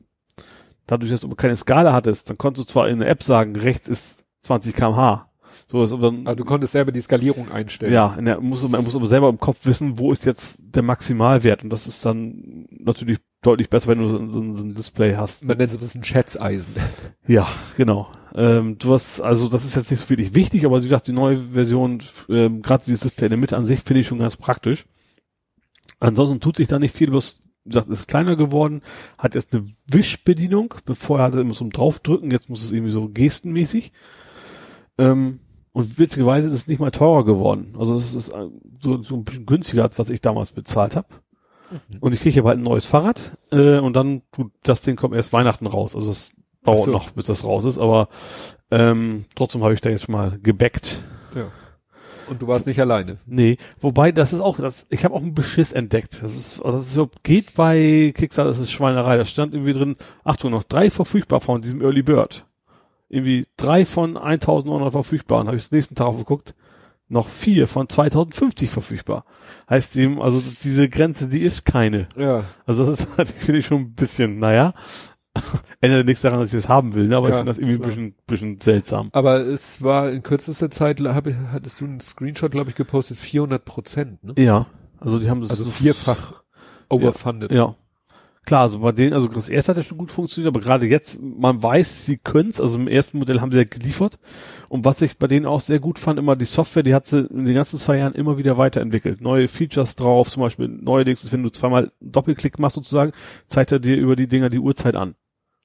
Dadurch, 0.88 1.12
dass 1.12 1.20
du 1.20 1.30
keine 1.30 1.56
Skala 1.56 1.94
hattest, 1.94 2.30
dann 2.30 2.38
konntest 2.38 2.70
du 2.70 2.72
zwar 2.74 2.90
in 2.90 3.00
der 3.00 3.10
App 3.10 3.22
sagen, 3.22 3.56
rechts 3.56 3.88
ist 3.88 4.24
20 4.42 4.76
kmh. 4.76 5.27
So 5.70 5.84
ist 5.84 5.92
aber 5.92 6.12
dann, 6.12 6.26
Also 6.26 6.38
du 6.38 6.46
konntest 6.46 6.72
selber 6.72 6.94
die 6.94 7.02
Skalierung 7.02 7.52
einstellen. 7.52 7.92
ja, 7.92 8.16
der, 8.20 8.40
muss, 8.40 8.68
man 8.68 8.84
muss 8.84 8.96
aber 8.96 9.06
selber 9.08 9.28
im 9.28 9.40
Kopf 9.40 9.66
wissen, 9.66 10.00
wo 10.00 10.14
ist 10.14 10.26
jetzt 10.26 10.62
der 10.64 10.82
Maximalwert. 10.82 11.64
Und 11.64 11.72
das 11.72 11.88
ist 11.88 12.06
dann 12.06 12.68
natürlich 12.72 13.18
deutlich 13.42 13.70
besser, 13.70 13.90
wenn 13.90 14.00
du 14.00 14.08
so, 14.08 14.28
so, 14.28 14.54
so 14.56 14.64
ein 14.66 14.76
Display 14.76 15.16
hast. 15.16 15.44
Man 15.44 15.58
nennt 15.58 15.72
so 15.72 15.78
das 15.78 15.94
ein 15.96 16.04
Schätzeisen. 16.04 16.74
Ja, 17.28 17.46
genau. 17.76 18.08
Ähm, 18.34 18.78
du 18.78 18.94
hast, 18.94 19.20
also 19.20 19.50
das 19.50 19.66
ist 19.66 19.76
jetzt 19.76 19.92
nicht 19.92 20.00
so 20.00 20.10
wirklich 20.10 20.34
wichtig, 20.34 20.66
aber 20.66 20.80
wie 20.80 20.84
gesagt, 20.84 21.08
die 21.08 21.12
neue 21.12 21.38
Version, 21.38 22.00
ähm, 22.30 22.62
gerade 22.62 22.86
dieses 22.86 23.02
Display 23.02 23.26
in 23.26 23.32
der 23.32 23.38
Mitte 23.38 23.58
an 23.58 23.66
sich 23.66 23.82
finde 23.82 24.00
ich 24.00 24.08
schon 24.08 24.20
ganz 24.20 24.38
praktisch. 24.38 24.86
Ansonsten 26.00 26.40
tut 26.40 26.56
sich 26.56 26.70
da 26.70 26.80
nicht 26.80 26.96
viel, 26.96 27.10
bloß, 27.10 27.42
wie 27.66 27.70
gesagt, 27.72 27.90
ist 27.90 28.08
kleiner 28.08 28.38
geworden, 28.38 28.82
hat 29.18 29.36
jetzt 29.36 29.54
eine 29.54 29.66
Wischbedienung, 29.88 30.76
bevor 30.86 31.20
er 31.20 31.26
hatte 31.26 31.42
immer 31.42 31.54
so 31.54 31.66
ein 31.66 31.72
Draufdrücken, 31.72 32.32
jetzt 32.32 32.50
muss 32.50 32.64
es 32.64 32.72
irgendwie 32.72 32.92
so 32.92 33.10
gestenmäßig. 33.10 33.92
Ähm, 34.98 35.40
Und 35.78 36.00
witzigerweise 36.00 36.48
ist 36.48 36.54
es 36.56 36.68
nicht 36.68 36.80
mal 36.80 36.90
teurer 36.90 37.24
geworden. 37.24 37.76
Also 37.78 37.94
es 37.94 38.16
ist 38.16 38.30
äh, 38.30 38.48
so, 38.80 39.04
so 39.04 39.16
ein 39.16 39.24
bisschen 39.24 39.46
günstiger, 39.46 39.84
als 39.84 40.00
was 40.00 40.10
ich 40.10 40.22
damals 40.22 40.52
bezahlt 40.52 40.96
habe. 40.96 41.08
Mhm. 41.70 41.98
Und 42.00 42.16
ich 42.16 42.22
kriege 42.22 42.40
aber 42.40 42.50
halt 42.50 42.58
ein 42.58 42.64
neues 42.64 42.88
Fahrrad 42.88 43.38
äh, 43.52 43.78
und 43.78 43.94
dann, 43.94 44.24
du, 44.36 44.50
das 44.64 44.82
Ding 44.82 44.96
kommt 44.96 45.14
erst 45.14 45.34
Weihnachten 45.34 45.68
raus. 45.68 45.94
Also 45.94 46.10
es 46.10 46.32
dauert 46.64 46.86
so. 46.86 46.92
noch, 46.92 47.12
bis 47.12 47.28
das 47.28 47.46
raus 47.46 47.64
ist, 47.64 47.78
aber 47.78 48.10
ähm, 48.72 49.26
trotzdem 49.36 49.64
habe 49.64 49.76
ich 49.76 49.82
da 49.82 49.92
jetzt 49.92 50.06
schon 50.06 50.14
mal 50.14 50.40
gebackt. 50.42 51.04
Ja. 51.36 51.52
Und 52.28 52.42
du 52.42 52.48
warst 52.48 52.66
nicht 52.66 52.82
alleine. 52.82 53.20
Nee, 53.28 53.60
wobei 53.80 54.12
das 54.12 54.34
ist 54.34 54.40
auch, 54.40 54.58
das, 54.58 54.88
ich 54.90 55.06
habe 55.06 55.14
auch 55.14 55.22
einen 55.22 55.36
Beschiss 55.36 55.74
entdeckt. 55.74 56.24
Das 56.24 56.36
ist, 56.36 56.60
das 56.64 56.88
ist 56.88 56.94
so, 56.94 57.08
geht 57.22 57.54
bei 57.54 58.12
Kickstarter, 58.16 58.50
das 58.50 58.58
ist 58.58 58.72
Schweinerei. 58.72 59.16
Da 59.16 59.26
stand 59.26 59.54
irgendwie 59.54 59.74
drin, 59.74 59.96
Achtung, 60.24 60.50
noch 60.50 60.64
drei 60.64 60.90
verfügbar 60.90 61.40
von 61.40 61.62
diesem 61.62 61.84
Early 61.84 62.02
Bird. 62.02 62.47
Irgendwie 63.10 63.46
drei 63.58 63.86
von 63.86 64.18
1900 64.18 64.92
verfügbar. 64.92 65.42
Und 65.42 65.48
habe 65.48 65.58
ich 65.58 65.70
den 65.70 65.76
nächsten 65.78 65.96
Tag 65.96 66.08
aufgeguckt, 66.08 66.56
noch 67.10 67.30
vier 67.30 67.68
von 67.68 67.88
2050 67.88 68.70
verfügbar. 68.70 69.24
Heißt 69.70 69.96
eben, 69.96 70.22
also 70.22 70.44
diese 70.64 70.90
Grenze, 70.90 71.30
die 71.30 71.40
ist 71.40 71.66
keine. 71.66 72.08
Ja. 72.18 72.44
Also 72.66 72.86
das 72.86 73.00
ist, 73.00 73.08
finde 73.38 73.60
ich 73.60 73.66
schon 73.66 73.82
ein 73.82 73.94
bisschen, 73.94 74.40
naja, 74.40 74.74
ändert 75.82 76.06
nichts 76.06 76.22
daran, 76.24 76.40
dass 76.40 76.52
ich 76.54 76.60
es 76.60 76.68
haben 76.68 76.96
will, 76.96 77.08
ne? 77.08 77.16
aber 77.16 77.28
ich 77.30 77.34
Ja, 77.34 77.38
finde 77.38 77.52
das 77.52 77.58
irgendwie 77.60 77.76
ein 77.76 77.82
bisschen, 77.82 78.16
bisschen 78.28 78.60
seltsam. 78.60 79.10
Aber 79.14 79.40
es 79.40 79.82
war 79.84 80.12
in 80.12 80.24
kürzester 80.24 80.70
Zeit, 80.70 81.00
hab, 81.00 81.28
ich- 81.28 81.36
hattest 81.52 81.80
du 81.80 81.86
einen 81.86 82.00
Screenshot, 82.02 82.52
glaube 82.52 82.72
ich, 82.72 82.76
gepostet, 82.76 83.18
400 83.18 83.64
Prozent, 83.64 84.24
ne? 84.24 84.34
Ja, 84.38 84.66
also 85.00 85.20
die 85.20 85.30
haben 85.30 85.42
das 85.42 85.52
Also 85.52 85.64
so- 85.66 85.70
vierfach 85.72 86.44
overfunded. 86.90 87.52
Ja. 87.52 87.76
Klar, 88.48 88.62
also 88.62 88.80
bei 88.80 88.94
denen, 88.94 89.12
also 89.12 89.28
das 89.28 89.50
erste 89.50 89.72
hat 89.72 89.78
ja 89.78 89.84
schon 89.84 89.98
gut 89.98 90.10
funktioniert, 90.10 90.56
aber 90.56 90.64
gerade 90.64 90.86
jetzt, 90.86 91.22
man 91.22 91.62
weiß, 91.62 92.06
sie 92.06 92.16
können's. 92.16 92.62
Also 92.62 92.80
im 92.80 92.88
ersten 92.88 93.20
Modell 93.20 93.42
haben 93.42 93.52
sie 93.52 93.58
ja 93.58 93.66
geliefert. 93.66 94.20
Und 94.70 94.86
was 94.86 95.02
ich 95.02 95.18
bei 95.18 95.28
denen 95.28 95.46
auch 95.46 95.60
sehr 95.60 95.82
gut 95.82 96.00
fand, 96.00 96.18
immer 96.18 96.38
die 96.38 96.46
Software, 96.46 96.84
die 96.84 96.96
hat 96.96 97.06
sie 97.06 97.26
in 97.26 97.44
den 97.44 97.56
ganzen 97.56 97.78
zwei 97.78 97.98
Jahren 97.98 98.14
immer 98.14 98.38
wieder 98.38 98.58
weiterentwickelt. 98.58 99.20
Neue 99.20 99.50
Features 99.50 99.98
drauf, 99.98 100.30
zum 100.30 100.44
Beispiel 100.44 100.70
neuerdings, 100.70 101.26
ist, 101.26 101.34
wenn 101.34 101.44
du 101.44 101.50
zweimal 101.50 101.92
Doppelklick 102.00 102.58
machst 102.58 102.76
sozusagen, 102.76 103.12
zeigt 103.48 103.74
er 103.74 103.80
dir 103.80 103.98
über 103.98 104.16
die 104.16 104.28
Dinger 104.28 104.48
die 104.48 104.60
Uhrzeit 104.60 104.96
an. 104.96 105.16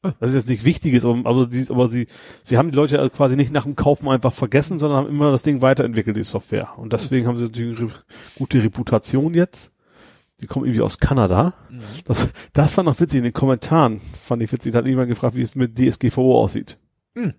Ah. 0.02 0.14
Das 0.18 0.30
ist 0.30 0.34
jetzt 0.34 0.48
nicht 0.48 0.64
Wichtiges, 0.64 1.04
aber, 1.04 1.20
aber, 1.22 1.46
die, 1.46 1.64
aber 1.70 1.88
sie, 1.88 2.08
sie 2.42 2.58
haben 2.58 2.72
die 2.72 2.76
Leute 2.76 2.96
ja 2.96 3.08
quasi 3.10 3.36
nicht 3.36 3.52
nach 3.52 3.62
dem 3.62 3.76
Kaufen 3.76 4.08
einfach 4.08 4.32
vergessen, 4.32 4.80
sondern 4.80 5.04
haben 5.04 5.08
immer 5.08 5.30
das 5.30 5.44
Ding 5.44 5.62
weiterentwickelt, 5.62 6.16
die 6.16 6.24
Software. 6.24 6.76
Und 6.76 6.92
deswegen 6.92 7.28
haben 7.28 7.36
sie 7.36 7.44
natürlich 7.44 7.78
eine 7.78 7.92
gute 8.34 8.60
Reputation 8.60 9.34
jetzt. 9.34 9.71
Die 10.42 10.46
kommen 10.46 10.66
irgendwie 10.66 10.82
aus 10.82 10.98
Kanada. 10.98 11.54
Mhm. 11.70 11.80
Das, 12.04 12.32
das 12.52 12.76
war 12.76 12.84
noch 12.84 12.98
witzig 13.00 13.18
in 13.18 13.24
den 13.24 13.32
Kommentaren. 13.32 14.00
Fand 14.00 14.42
ich 14.42 14.52
witzig. 14.52 14.72
Da 14.72 14.78
hat 14.78 14.88
jemand 14.88 15.08
gefragt, 15.08 15.36
wie 15.36 15.40
es 15.40 15.54
mit 15.54 15.78
DSGVO 15.78 16.42
aussieht. 16.42 16.78
Mhm. 17.14 17.34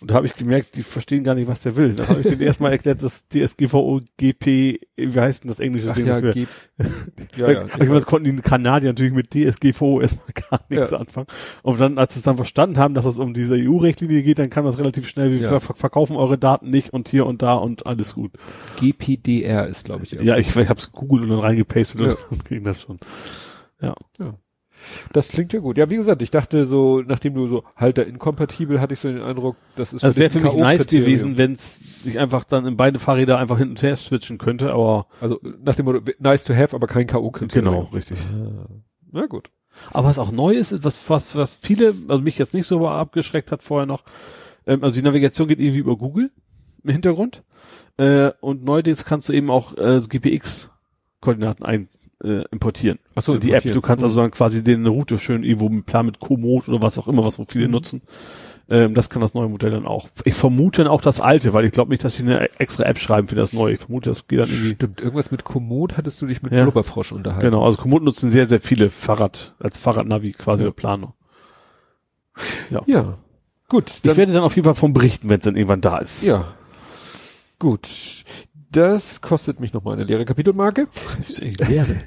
Und 0.00 0.10
da 0.10 0.14
habe 0.14 0.26
ich 0.26 0.32
gemerkt, 0.32 0.76
die 0.76 0.82
verstehen 0.82 1.24
gar 1.24 1.34
nicht, 1.34 1.46
was 1.46 1.62
der 1.62 1.76
will. 1.76 1.92
Dann 1.92 2.08
habe 2.08 2.20
ich 2.20 2.26
denen 2.26 2.40
erstmal 2.40 2.72
erklärt, 2.72 3.02
dass 3.02 3.28
DSGVO 3.28 4.00
GP, 4.16 4.80
wie 4.96 5.20
heißt 5.20 5.44
denn 5.44 5.48
das 5.48 5.60
englische 5.60 5.90
Ach 5.90 5.94
Ding 5.94 6.06
ja, 6.06 6.14
dafür? 6.14 6.32
G 6.32 6.46
ja, 7.36 7.50
ja. 7.50 7.64
ich 7.66 7.76
meine, 7.78 7.94
das 7.94 8.06
konnten 8.06 8.34
die 8.34 8.42
Kanadier 8.42 8.90
natürlich 8.90 9.12
mit 9.12 9.30
DSGVO 9.34 10.00
erstmal 10.00 10.26
gar 10.50 10.60
nichts 10.70 10.90
Ja. 10.92 10.98
anfangen. 10.98 11.26
Und 11.62 11.78
dann, 11.80 11.98
als 11.98 12.14
sie 12.14 12.20
es 12.20 12.24
dann 12.24 12.36
verstanden 12.36 12.78
haben, 12.78 12.94
dass 12.94 13.04
es 13.04 13.18
um 13.18 13.34
diese 13.34 13.56
EU-Richtlinie 13.56 14.22
geht, 14.22 14.38
dann 14.38 14.48
kam 14.48 14.64
das 14.64 14.78
relativ 14.78 15.06
schnell, 15.06 15.32
wir 15.32 15.40
Ja. 15.40 15.60
ver 15.60 15.74
verkaufen 15.74 16.16
eure 16.16 16.38
Daten 16.38 16.70
nicht 16.70 16.94
und 16.94 17.10
hier 17.10 17.26
und 17.26 17.42
da 17.42 17.54
und 17.56 17.86
alles 17.86 18.14
gut. 18.14 18.32
GPDR 18.78 19.66
ist, 19.66 19.84
glaube 19.84 20.04
ich. 20.04 20.12
Ja, 20.12 20.38
ich, 20.38 20.56
ich 20.56 20.68
habe 20.70 20.80
es 20.80 20.92
googelt 20.92 21.24
und 21.24 21.28
dann 21.28 21.40
reingepastet 21.40 22.00
Ja. 22.00 22.14
und 22.30 22.44
ging 22.48 22.64
das 22.64 22.80
schon. 22.80 22.96
Das 25.12 25.28
klingt 25.28 25.52
ja 25.52 25.60
gut. 25.60 25.78
Ja, 25.78 25.90
wie 25.90 25.96
gesagt, 25.96 26.22
ich 26.22 26.30
dachte 26.30 26.66
so, 26.66 27.02
nachdem 27.02 27.34
du 27.34 27.48
so 27.48 27.64
Halter 27.76 28.06
inkompatibel, 28.06 28.80
hatte 28.80 28.94
ich 28.94 29.00
so 29.00 29.08
den 29.08 29.22
Eindruck, 29.22 29.56
das 29.76 29.92
ist 29.92 30.04
Also 30.04 30.18
wäre 30.18 30.30
dich 30.30 30.40
für 30.40 30.48
mich 30.48 30.56
nice 30.56 30.86
gewesen, 30.86 31.38
wenn 31.38 31.52
es 31.52 31.82
ich 32.04 32.18
einfach 32.18 32.44
dann 32.44 32.66
in 32.66 32.76
beide 32.76 32.98
Fahrräder 32.98 33.38
einfach 33.38 33.58
hin 33.58 33.70
und 33.70 33.82
her 33.82 33.96
switchen 33.96 34.38
könnte, 34.38 34.72
aber 34.72 35.06
Also 35.20 35.40
nach 35.62 35.74
dem 35.74 35.86
Motto, 35.86 36.00
nice 36.18 36.44
to 36.44 36.54
have, 36.54 36.74
aber 36.74 36.86
kein 36.86 37.06
K.O.-Kriterium. 37.06 37.52
genau, 37.52 37.80
richtig. 37.94 38.18
Ah. 38.32 38.66
Na 39.12 39.26
gut. 39.26 39.50
Aber 39.92 40.08
was 40.08 40.18
auch 40.18 40.32
neu 40.32 40.52
ist, 40.52 40.72
ist 40.72 40.84
was, 40.84 41.08
was, 41.08 41.36
was 41.36 41.54
viele, 41.54 41.94
also 42.08 42.22
mich 42.22 42.38
jetzt 42.38 42.54
nicht 42.54 42.66
so 42.66 42.86
abgeschreckt 42.86 43.52
hat 43.52 43.62
vorher 43.62 43.86
noch, 43.86 44.02
ähm, 44.66 44.82
also 44.82 44.94
die 44.94 45.02
Navigation 45.02 45.48
geht 45.48 45.60
irgendwie 45.60 45.78
über 45.78 45.96
Google 45.96 46.30
im 46.84 46.90
Hintergrund. 46.90 47.42
Äh, 47.96 48.32
und 48.40 48.64
neuerdings 48.64 49.04
kannst 49.04 49.28
du 49.28 49.32
eben 49.32 49.50
auch 49.50 49.76
äh, 49.76 50.00
GPX-Koordinaten 50.00 51.64
ein, 51.64 51.88
äh, 52.24 52.44
importieren. 52.50 52.98
Ach 53.14 53.22
so, 53.22 53.38
die 53.38 53.52
App, 53.52 53.62
du 53.64 53.80
kannst 53.80 54.02
also 54.04 54.20
dann 54.20 54.30
quasi 54.30 54.62
den 54.64 54.86
Route 54.86 55.18
schön 55.18 55.42
irgendwo 55.44 55.68
mit 55.68 55.86
Plan 55.86 56.06
mit 56.06 56.18
Komoot 56.20 56.68
oder 56.68 56.82
was 56.82 56.98
auch 56.98 57.08
immer, 57.08 57.24
was 57.24 57.40
viele 57.48 57.66
Mhm. 57.66 57.72
nutzen. 57.72 58.02
Ähm, 58.68 58.94
das 58.94 59.10
kann 59.10 59.20
das 59.20 59.34
neue 59.34 59.48
Modell 59.48 59.70
dann 59.72 59.84
auch. 59.86 60.08
Ich 60.24 60.34
vermute 60.34 60.82
dann 60.84 60.92
auch 60.92 61.00
das 61.00 61.20
alte, 61.20 61.52
weil 61.52 61.64
ich 61.64 61.72
glaube 61.72 61.90
nicht, 61.90 62.04
dass 62.04 62.14
sie 62.14 62.22
eine 62.22 62.48
extra 62.60 62.84
App 62.84 62.98
schreiben 63.00 63.26
für 63.26 63.34
das 63.34 63.52
neue. 63.52 63.72
Ich 63.74 63.80
vermute, 63.80 64.10
das 64.10 64.28
geht 64.28 64.38
dann 64.38 64.48
irgendwie. 64.48 64.70
Stimmt, 64.74 65.00
irgendwas 65.00 65.32
mit 65.32 65.42
Komoot 65.42 65.96
hattest 65.96 66.22
du 66.22 66.26
dich 66.26 66.40
mit 66.42 66.52
Ja. 66.52 66.62
Blubberfrosch 66.62 67.10
unterhalten. 67.10 67.44
Genau, 67.46 67.64
also 67.64 67.78
Komoot 67.78 68.02
nutzen 68.04 68.30
sehr, 68.30 68.46
sehr 68.46 68.60
viele 68.60 68.88
Fahrrad, 68.90 69.54
als 69.58 69.78
Fahrradnavi 69.78 70.32
quasi 70.32 70.62
Ja. 70.64 70.70
Planung. 70.70 71.14
Ja. 72.86 73.18
Gut, 73.68 73.90
Ich 74.02 74.16
werde 74.16 74.32
dann 74.32 74.42
auf 74.42 74.54
jeden 74.56 74.64
Fall 74.64 74.74
von 74.74 74.92
berichten, 74.92 75.28
wenn 75.28 75.38
es 75.38 75.44
dann 75.44 75.56
irgendwann 75.56 75.80
da 75.80 75.98
ist. 75.98 76.22
ja. 76.22 76.44
Gut. 77.58 77.88
Das 78.70 79.20
kostet 79.20 79.60
mich 79.60 79.72
noch 79.72 79.82
mal 79.84 79.92
eine 79.94 80.04
leere 80.04 80.24
Kapitelmarke. 80.24 80.88
Leere. 81.40 81.96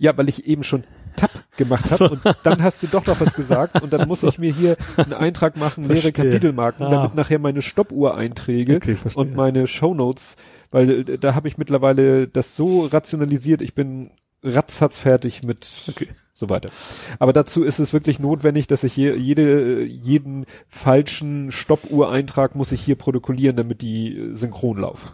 Ja, 0.00 0.16
weil 0.16 0.28
ich 0.28 0.46
eben 0.46 0.62
schon 0.62 0.84
Tab 1.16 1.32
gemacht 1.56 1.90
habe 1.90 2.10
und 2.10 2.20
dann 2.44 2.62
hast 2.62 2.80
du 2.84 2.86
doch 2.86 3.04
noch 3.04 3.20
was 3.20 3.34
gesagt 3.34 3.82
und 3.82 3.92
dann 3.92 4.06
muss 4.06 4.22
ich 4.22 4.38
mir 4.38 4.52
hier 4.54 4.76
einen 4.96 5.12
Eintrag 5.12 5.56
machen, 5.56 5.82
leere 5.88 6.02
Verstehe. 6.02 6.12
Kapitelmarken, 6.30 6.86
Ah. 6.86 6.90
damit 6.90 7.16
nachher 7.16 7.40
meine 7.40 7.62
Stoppuhr-Einträge 7.62 8.76
Okay, 8.76 8.96
und 9.16 9.34
meine 9.34 9.66
Shownotes, 9.66 10.36
weil 10.70 11.08
äh, 11.10 11.18
da 11.18 11.34
habe 11.34 11.48
ich 11.48 11.58
mittlerweile 11.58 12.28
das 12.28 12.54
so 12.54 12.86
rationalisiert, 12.86 13.60
ich 13.60 13.74
bin 13.74 14.12
ratzfatz 14.44 15.00
fertig 15.00 15.42
mit 15.42 15.66
Okay. 15.88 16.06
so 16.32 16.48
weiter. 16.48 16.70
Aber 17.18 17.32
dazu 17.32 17.64
ist 17.64 17.80
es 17.80 17.92
wirklich 17.92 18.20
notwendig, 18.20 18.68
dass 18.68 18.84
ich 18.84 18.92
hier 18.92 19.18
jede, 19.18 19.82
jeden 19.82 20.46
falschen 20.68 21.50
Stoppuhr-Eintrag 21.50 22.54
muss 22.54 22.70
ich 22.70 22.80
hier 22.82 22.94
protokollieren, 22.94 23.56
damit 23.56 23.82
die 23.82 24.16
äh, 24.16 24.36
synchron 24.36 24.78
laufen. 24.78 25.08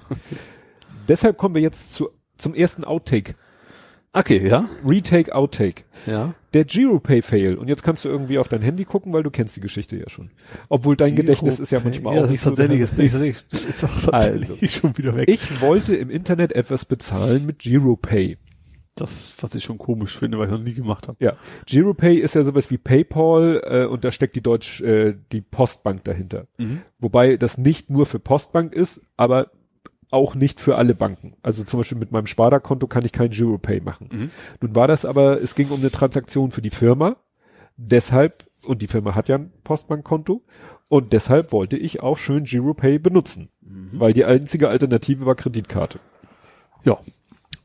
Deshalb 1.09 1.37
kommen 1.39 1.55
wir 1.55 1.63
jetzt 1.63 1.93
zu, 1.93 2.11
zum 2.39 2.55
ersten 2.55 2.85
Outtake. 2.85 3.35
Okay, 4.17 4.47
ja. 4.47 4.69
Retake, 4.87 5.35
Outtake. 5.35 5.83
Ja. 6.07 6.35
Der 6.53 6.65
GiroPay-Fail. 6.65 7.57
Und 7.57 7.67
jetzt 7.67 7.83
kannst 7.83 8.05
du 8.05 8.09
irgendwie 8.09 8.39
auf 8.39 8.49
dein 8.49 8.63
Handy 8.63 8.85
gucken, 8.85 9.13
weil 9.13 9.25
du 9.25 9.31
kennst 9.31 9.57
die 9.57 9.61
Geschichte 9.61 9.97
ja 9.97 10.09
schon. 10.09 10.31
Obwohl 10.69 10.95
dein 10.95 11.17
Gedächtnis 11.17 11.59
ist 11.59 11.73
ja 11.73 11.81
manchmal 11.83 12.15
ja, 12.15 12.21
auch 12.21 12.23
das 12.23 12.31
nicht 12.31 12.39
ist 12.39 12.45
tatsächlich, 12.45 12.79
so. 12.79 12.81
jetzt 12.83 12.97
bin 12.97 13.07
ich 13.07 13.13
tatsächlich, 13.13 13.47
das 13.49 13.65
ist 13.65 13.85
auch 13.85 14.01
tatsächlich 14.13 14.73
schon 14.73 14.97
wieder 14.97 15.17
weg. 15.17 15.29
Ich 15.29 15.61
wollte 15.61 15.97
im 15.97 16.11
Internet 16.11 16.53
etwas 16.53 16.85
bezahlen 16.85 17.45
mit 17.45 17.59
GiroPay. 17.59 18.39
das, 18.95 19.35
was 19.41 19.53
ich 19.57 19.65
schon 19.65 19.79
komisch 19.79 20.17
finde, 20.17 20.39
weil 20.39 20.47
ich 20.47 20.53
noch 20.53 20.63
nie 20.63 20.75
gemacht 20.75 21.09
habe. 21.09 21.23
Ja, 21.23 21.37
GiroPay 21.67 22.17
ist 22.19 22.37
ja 22.37 22.45
sowas 22.45 22.71
wie 22.71 22.79
PayPal 22.79 23.63
äh, 23.65 23.85
und 23.87 24.05
da 24.05 24.13
steckt 24.13 24.37
die 24.37 24.43
Deutsch 24.43 24.81
äh, 24.81 25.17
die 25.33 25.41
Postbank 25.41 26.05
dahinter. 26.05 26.47
Wobei 27.01 27.37
das 27.37 27.59
nicht 27.59 27.91
nur 27.91 28.07
für 28.07 28.21
Postbank 28.21 28.73
ist, 28.73 29.01
aber 29.17 29.51
auch 30.15 30.35
nicht 30.35 30.61
für 30.61 30.77
alle 30.77 30.95
Banken. 30.95 31.35
Also 31.43 31.65
zum 31.65 31.81
Beispiel 31.81 31.99
mit 31.99 32.13
meinem 32.13 32.27
Sparda-Konto 32.27 32.87
kann 32.87 33.05
ich 33.05 33.13
kein 33.13 33.31
GiroPay 33.31 33.81
machen. 33.81 34.09
Mhm. 34.11 34.31
Nun 34.61 34.75
war 34.75 34.89
das 34.89 35.05
aber, 35.05 35.43
es 35.43 35.55
ging 35.55 35.69
um 35.69 35.81
eine 35.81 35.91
Transaktion 35.91 36.51
für 36.51 36.63
die 36.63 36.71
Firma. 36.71 37.17
Deshalb, 37.77 38.45
und 38.65 38.81
die 38.81 38.87
Firma 38.87 39.15
hat 39.15 39.29
ja 39.29 39.37
ein 39.37 39.53
Postbankkonto, 39.65 40.43
und 40.89 41.13
deshalb 41.13 41.53
wollte 41.53 41.77
ich 41.77 42.03
auch 42.03 42.17
schön 42.17 42.45
GiroPay 42.45 42.99
benutzen. 42.99 43.51
Weil 43.99 44.13
die 44.13 44.25
einzige 44.25 44.69
Alternative 44.69 45.27
war 45.27 45.35
Kreditkarte. 45.35 45.99
Ja. 46.85 46.99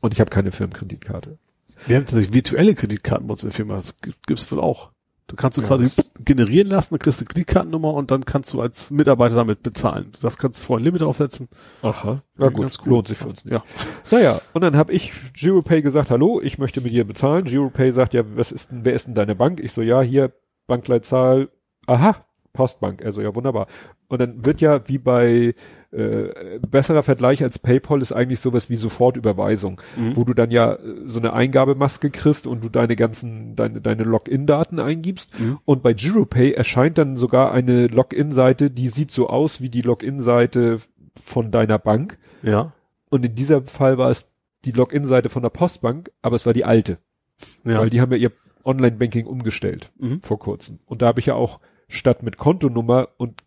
Und 0.00 0.14
ich 0.14 0.20
habe 0.20 0.30
keine 0.30 0.50
Firmenkreditkarte. 0.50 1.38
Wir 1.86 1.96
haben 1.96 2.04
tatsächlich 2.04 2.34
virtuelle 2.34 2.74
Kreditkarten 2.74 3.26
bei 3.26 3.32
uns 3.32 3.42
in 3.42 3.50
der 3.50 3.56
Firma. 3.56 3.76
Das 3.76 4.00
gibt, 4.00 4.26
gibt's 4.26 4.50
wohl 4.50 4.60
auch. 4.60 4.90
Du 5.30 5.36
kannst 5.36 5.56
du 5.56 5.62
Ja, 5.62 5.68
quasi 5.68 6.02
generieren 6.24 6.66
lassen, 6.66 6.94
dann 6.94 6.98
kriegst 6.98 7.20
du 7.20 7.24
Kreditkartennummer 7.24 7.94
und 7.94 8.10
dann 8.10 8.24
kannst 8.24 8.52
du 8.52 8.60
als 8.60 8.90
Mitarbeiter 8.90 9.36
damit 9.36 9.62
bezahlen. 9.62 10.10
Das 10.22 10.38
kannst 10.38 10.60
du 10.60 10.66
vorher 10.66 10.82
ein 10.82 10.86
Limit 10.86 11.02
aufsetzen. 11.02 11.48
Aha. 11.82 12.22
Ja, 12.36 12.44
Ja 12.44 12.50
gut, 12.50 12.66
gut, 12.66 12.78
cool. 12.84 12.88
lohnt 12.90 13.06
sich 13.08 13.18
für 13.18 13.28
uns 13.28 13.44
nicht. 13.44 13.54
Ja. 13.54 13.62
Naja, 14.10 14.40
und 14.54 14.62
dann 14.62 14.76
habe 14.76 14.92
ich 14.92 15.12
GiroPay 15.34 15.82
gesagt, 15.82 16.10
hallo, 16.10 16.40
ich 16.42 16.58
möchte 16.58 16.80
mit 16.80 16.92
dir 16.92 17.04
bezahlen. 17.06 17.44
GiroPay 17.44 17.92
sagt, 17.92 18.12
ja, 18.12 18.24
was 18.34 18.50
ist 18.50 18.72
denn, 18.72 18.84
wer 18.84 18.94
ist 18.94 19.06
denn 19.06 19.14
deine 19.14 19.36
Bank? 19.36 19.60
Ich 19.60 19.70
so, 19.72 19.82
ja, 19.82 20.00
hier, 20.02 20.32
Bankleitzahl, 20.66 21.48
aha, 21.86 22.16
Postbank. 22.52 23.04
Also 23.04 23.20
ja, 23.22 23.34
wunderbar. 23.34 23.66
Und 24.08 24.20
dann 24.20 24.44
wird 24.44 24.60
ja 24.60 24.86
wie 24.88 24.98
bei 24.98 25.54
äh, 25.92 26.58
besserer 26.70 27.02
Vergleich 27.02 27.42
als 27.42 27.58
PayPal 27.58 28.00
ist 28.00 28.12
eigentlich 28.12 28.40
sowas 28.40 28.70
wie 28.70 28.76
Sofortüberweisung, 28.76 29.80
Mhm. 29.96 30.16
wo 30.16 30.24
du 30.24 30.34
dann 30.34 30.50
ja 30.50 30.74
äh, 30.74 30.78
so 31.06 31.18
eine 31.18 31.32
Eingabemaske 31.32 32.10
kriegst 32.10 32.46
und 32.46 32.62
du 32.62 32.68
deine 32.68 32.94
ganzen, 32.96 33.56
deine, 33.56 33.80
deine 33.80 34.04
Login-Daten 34.04 34.78
eingibst. 34.78 35.38
Mhm. 35.38 35.58
Und 35.64 35.82
bei 35.82 35.92
GiroPay 35.92 36.52
erscheint 36.52 36.98
dann 36.98 37.16
sogar 37.16 37.52
eine 37.52 37.86
Login-Seite, 37.88 38.70
die 38.70 38.88
sieht 38.88 39.10
so 39.10 39.28
aus 39.28 39.60
wie 39.60 39.68
die 39.68 39.82
Login-Seite 39.82 40.78
von 41.20 41.50
deiner 41.50 41.78
Bank. 41.78 42.18
Ja. 42.42 42.72
Und 43.10 43.26
in 43.26 43.34
diesem 43.34 43.66
Fall 43.66 43.98
war 43.98 44.10
es 44.10 44.28
die 44.64 44.72
Login-Seite 44.72 45.28
von 45.28 45.42
der 45.42 45.50
Postbank, 45.50 46.10
aber 46.22 46.36
es 46.36 46.46
war 46.46 46.52
die 46.52 46.64
alte, 46.64 46.98
Ja. 47.64 47.80
weil 47.80 47.90
die 47.90 48.00
haben 48.00 48.12
ja 48.12 48.18
ihr 48.18 48.32
Online-Banking 48.64 49.26
umgestellt 49.26 49.90
Mhm. 49.98 50.20
vor 50.22 50.38
kurzem. 50.38 50.78
Und 50.86 51.02
da 51.02 51.06
habe 51.06 51.18
ich 51.20 51.26
ja 51.26 51.34
auch 51.34 51.58
statt 51.90 52.22
mit 52.22 52.38
Kontonummer 52.38 53.08
und 53.18 53.42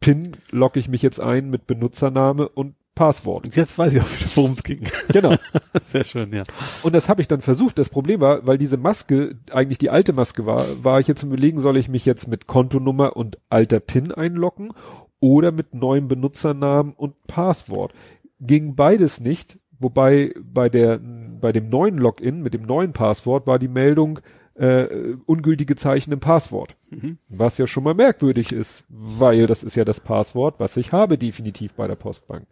PIN 0.00 0.32
logge 0.50 0.78
ich 0.80 0.88
mich 0.88 1.02
jetzt 1.02 1.20
ein 1.20 1.50
mit 1.50 1.66
Benutzername 1.66 2.48
und 2.48 2.74
Passwort. 2.94 3.44
Und 3.44 3.54
jetzt 3.54 3.78
weiß 3.78 3.94
ich 3.94 4.00
auch 4.02 4.10
wieder, 4.10 4.30
worum 4.34 4.52
es 4.52 4.64
ging. 4.64 4.82
Genau. 5.12 5.36
Sehr 5.84 6.02
schön, 6.02 6.32
ja. 6.32 6.42
Und 6.82 6.94
das 6.94 7.08
habe 7.08 7.20
ich 7.20 7.28
dann 7.28 7.40
versucht. 7.40 7.78
Das 7.78 7.88
Problem 7.88 8.20
war, 8.20 8.44
weil 8.44 8.58
diese 8.58 8.76
Maske 8.76 9.36
eigentlich 9.52 9.78
die 9.78 9.90
alte 9.90 10.12
Maske 10.12 10.46
war, 10.46 10.64
war 10.82 10.98
ich 10.98 11.06
jetzt 11.06 11.22
im 11.22 11.28
Überlegen, 11.28 11.60
soll 11.60 11.76
ich 11.76 11.88
mich 11.88 12.04
jetzt 12.06 12.26
mit 12.26 12.48
Kontonummer 12.48 13.16
und 13.16 13.38
alter 13.50 13.78
PIN 13.78 14.10
einloggen 14.10 14.72
oder 15.20 15.52
mit 15.52 15.74
neuem 15.74 16.08
Benutzernamen 16.08 16.92
und 16.92 17.14
Passwort. 17.28 17.92
Ging 18.40 18.74
beides 18.74 19.20
nicht, 19.20 19.58
wobei 19.78 20.34
bei 20.42 20.68
der 20.68 20.98
bei 21.40 21.52
dem 21.52 21.68
neuen 21.68 21.98
Login 21.98 22.42
mit 22.42 22.52
dem 22.52 22.62
neuen 22.62 22.92
Passwort 22.92 23.46
war 23.46 23.60
die 23.60 23.68
Meldung 23.68 24.18
äh, 24.58 25.14
ungültige 25.26 25.76
Zeichen 25.76 26.12
im 26.12 26.20
Passwort. 26.20 26.74
Mhm. 26.90 27.18
Was 27.28 27.58
ja 27.58 27.66
schon 27.66 27.84
mal 27.84 27.94
merkwürdig 27.94 28.52
ist, 28.52 28.84
weil 28.88 29.46
das 29.46 29.62
ist 29.62 29.76
ja 29.76 29.84
das 29.84 30.00
Passwort, 30.00 30.56
was 30.58 30.76
ich 30.76 30.92
habe 30.92 31.16
definitiv 31.18 31.74
bei 31.74 31.86
der 31.86 31.94
Postbank. 31.96 32.44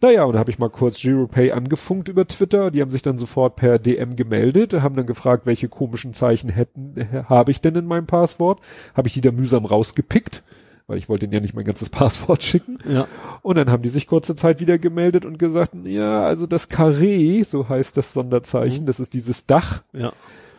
Naja, 0.00 0.24
und 0.24 0.32
da 0.32 0.38
habe 0.40 0.50
ich 0.50 0.58
mal 0.58 0.70
kurz 0.70 0.98
GiroPay 1.00 1.52
angefunkt 1.52 2.08
über 2.08 2.26
Twitter. 2.26 2.70
Die 2.72 2.80
haben 2.80 2.90
sich 2.90 3.02
dann 3.02 3.18
sofort 3.18 3.54
per 3.56 3.78
DM 3.78 4.16
gemeldet, 4.16 4.72
haben 4.74 4.96
dann 4.96 5.06
gefragt, 5.06 5.46
welche 5.46 5.68
komischen 5.68 6.12
Zeichen 6.14 6.48
hätten, 6.50 6.94
äh, 6.96 7.22
habe 7.24 7.50
ich 7.52 7.60
denn 7.60 7.74
in 7.76 7.86
meinem 7.86 8.06
Passwort? 8.06 8.60
Habe 8.94 9.06
ich 9.08 9.14
die 9.14 9.20
da 9.20 9.30
mühsam 9.30 9.64
rausgepickt, 9.64 10.42
weil 10.88 10.98
ich 10.98 11.08
wollte 11.08 11.26
ihnen 11.26 11.34
ja 11.34 11.40
nicht 11.40 11.54
mein 11.54 11.64
ganzes 11.64 11.88
Passwort 11.90 12.42
schicken. 12.42 12.78
Ja. 12.88 13.06
Und 13.42 13.56
dann 13.56 13.70
haben 13.70 13.82
die 13.82 13.90
sich 13.90 14.08
kurze 14.08 14.34
Zeit 14.34 14.58
wieder 14.60 14.78
gemeldet 14.78 15.24
und 15.24 15.38
gesagt, 15.38 15.72
ja, 15.84 16.24
also 16.24 16.46
das 16.46 16.68
Carré, 16.68 17.44
so 17.44 17.68
heißt 17.68 17.96
das 17.96 18.12
Sonderzeichen, 18.12 18.82
Mhm. 18.82 18.86
das 18.86 18.98
ist 18.98 19.14
dieses 19.14 19.46
Dach, 19.46 19.82
Ja. 19.92 20.12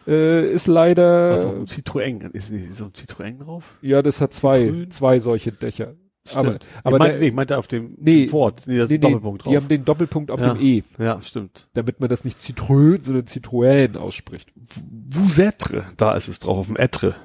Äh, 0.08 0.52
ist 0.54 0.68
leider, 0.68 1.32
Also 1.32 1.50
ein 1.50 1.66
Citroën. 1.66 2.32
Ist 2.34 2.52
ist 2.52 2.76
so 2.78 2.86
ein 2.86 2.92
Citroën 2.92 3.40
drauf? 3.40 3.78
ja, 3.82 4.02
das 4.02 4.22
hat 4.22 4.34
zwei, 4.34 4.60
Citroën? 4.64 4.90
zwei 4.90 5.20
solche 5.20 5.52
Dächer. 5.52 5.94
Aber, 6.36 6.42
Stimmt. 6.42 6.68
aber 6.86 6.96
ich 6.96 7.00
meinte, 7.00 7.12
der- 7.14 7.20
nee, 7.22 7.28
ich 7.28 7.34
meinte 7.34 7.58
auf 7.58 7.68
dem 7.68 7.98
Nee. 8.00 8.32
Wort. 8.32 8.64
Nee, 8.66 8.80
ist 8.82 8.90
nee, 8.90 8.96
ein 8.96 9.00
nee, 9.02 9.08
Doppelpunkt 9.10 9.42
die 9.42 9.44
drauf. 9.50 9.56
haben 9.58 9.68
den 9.68 9.84
Doppelpunkt 9.86 10.32
auf 10.32 10.40
Ja. 10.40 10.54
dem 10.54 10.62
E, 10.66 10.84
ja, 10.98 11.22
stimmt. 11.22 11.68
damit 11.74 12.00
man 12.00 12.08
das 12.08 12.24
nicht 12.24 12.40
Citroën, 12.40 13.04
sondern 13.04 13.26
Citroën 13.26 13.98
ausspricht. 13.98 14.50
Vous 15.10 15.38
êtes, 15.40 15.84
da 15.98 16.14
ist 16.16 16.30
es 16.30 16.40
drauf, 16.40 16.60
auf 16.60 16.68
dem 16.68 16.78
Etre. 16.78 17.16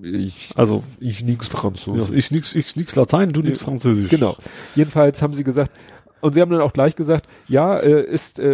Ich, 0.00 0.52
Also, 0.54 0.84
ich 1.00 1.24
nix 1.24 1.48
Französisch. 1.48 2.16
ich 2.16 2.30
nix, 2.30 2.54
ich 2.54 2.76
nix 2.76 2.94
Latein, 2.94 3.30
du 3.30 3.42
nix 3.42 3.58
Ja. 3.60 3.64
Französisch. 3.66 4.08
Genau. 4.08 4.36
Jedenfalls 4.76 5.20
haben 5.22 5.34
sie 5.34 5.42
gesagt, 5.44 5.72
und 6.20 6.32
sie 6.32 6.40
haben 6.40 6.50
dann 6.50 6.60
auch 6.60 6.72
gleich 6.72 6.96
gesagt, 6.96 7.28
ja, 7.48 7.76
äh, 7.78 8.02
ist, 8.02 8.38
äh, 8.38 8.44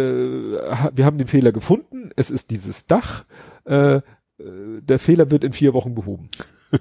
wir 0.93 1.05
haben 1.05 1.17
den 1.17 1.27
Fehler 1.27 1.51
gefunden, 1.51 2.11
es 2.15 2.29
ist 2.31 2.51
dieses 2.51 2.85
Dach, 2.85 3.25
äh, 3.65 3.97
äh, 3.97 4.01
der 4.37 4.99
Fehler 4.99 5.31
wird 5.31 5.43
in 5.43 5.53
vier 5.53 5.73
Wochen 5.73 5.95
behoben. 5.95 6.29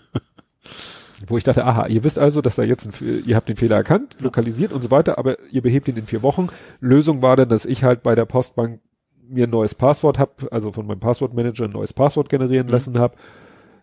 Wo 1.27 1.37
ich 1.39 1.45
dachte, 1.45 1.65
aha, 1.65 1.87
ihr 1.87 2.05
wisst 2.05 2.19
also, 2.19 2.41
dass 2.43 2.57
da 2.57 2.65
jetzt, 2.65 2.87
ein, 2.87 3.23
ihr 3.25 3.37
habt 3.37 3.49
den 3.49 3.57
Fehler 3.57 3.77
erkannt, 3.77 4.17
lokalisiert 4.21 4.73
und 4.73 4.83
so 4.83 4.91
weiter, 4.91 5.17
aber 5.17 5.39
ihr 5.51 5.63
behebt 5.63 5.89
ihn 5.89 5.97
in 5.97 6.07
vier 6.07 6.23
Wochen. 6.23 6.49
Lösung 6.81 7.23
war 7.23 7.37
dann, 7.37 7.49
dass 7.49 7.65
ich 7.65 7.85
halt 7.85 8.03
bei 8.03 8.15
der 8.15 8.27
Postbank 8.27 8.81
mir 9.27 9.47
ein 9.47 9.51
neues 9.51 9.75
Passwort 9.75 10.19
hab, 10.19 10.47
also 10.53 10.71
von 10.73 10.87
meinem 10.87 11.01
Passwortmanager 11.01 11.65
ein 11.65 11.71
neues 11.71 11.95
Passwort 11.95 12.29
generieren 12.29 12.67
Mhm. 12.67 12.73
lassen 12.73 12.99
habe. 12.99 13.17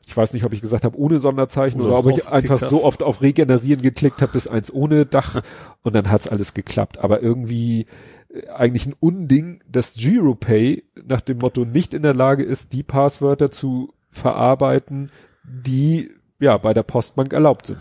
Ich 0.07 0.17
weiß 0.17 0.33
nicht, 0.33 0.45
ob 0.45 0.51
ich 0.53 0.61
gesagt 0.61 0.83
habe 0.83 0.97
ohne 0.97 1.19
Sonderzeichen 1.19 1.79
Oder 1.81 1.99
oder, 1.99 2.09
ob 2.11 2.17
ich 2.17 2.27
einfach 2.27 2.59
hast. 2.61 2.69
so 2.69 2.83
oft 2.83 3.01
auf 3.03 3.21
Regenerieren 3.21 3.81
geklickt 3.81 4.21
habe, 4.21 4.33
bis 4.33 4.47
eins 4.47 4.73
ohne 4.73 5.05
Dach 5.05 5.41
und 5.83 5.93
dann 5.95 6.09
hat's 6.11 6.27
alles 6.27 6.53
geklappt. 6.53 6.97
Aber 6.99 7.21
irgendwie 7.21 7.85
äh, 8.33 8.47
eigentlich 8.49 8.85
ein 8.87 8.95
Unding, 8.99 9.61
dass 9.69 9.93
GiroPay 9.93 10.83
nach 11.07 11.21
dem 11.21 11.37
Motto 11.37 11.63
nicht 11.65 11.93
in 11.93 12.03
der 12.03 12.13
Lage 12.13 12.43
ist, 12.43 12.73
die 12.73 12.83
Passwörter 12.83 13.51
zu 13.51 13.93
verarbeiten, 14.11 15.11
die 15.43 16.11
ja 16.39 16.57
bei 16.57 16.73
der 16.73 16.83
Postbank 16.83 17.31
erlaubt 17.33 17.67
sind. 17.67 17.79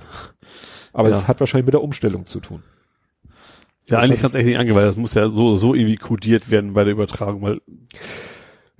Aber 0.92 1.08
Ja. 1.08 1.16
es 1.16 1.26
hat 1.28 1.40
wahrscheinlich 1.40 1.66
mit 1.66 1.74
der 1.74 1.82
Umstellung 1.82 2.26
zu 2.26 2.40
tun. 2.40 2.62
Ja, 3.88 3.98
eigentlich 3.98 4.20
kann 4.20 4.30
es 4.30 4.36
echt 4.36 4.46
nicht 4.46 4.58
angehen, 4.58 4.76
weil 4.76 4.84
das 4.86 4.96
muss 4.96 5.14
ja 5.14 5.30
so, 5.30 5.56
so 5.56 5.74
irgendwie 5.74 5.96
kodiert 5.96 6.50
werden 6.50 6.74
bei 6.74 6.84
der 6.84 6.92
Übertragung, 6.92 7.42
weil, 7.42 7.60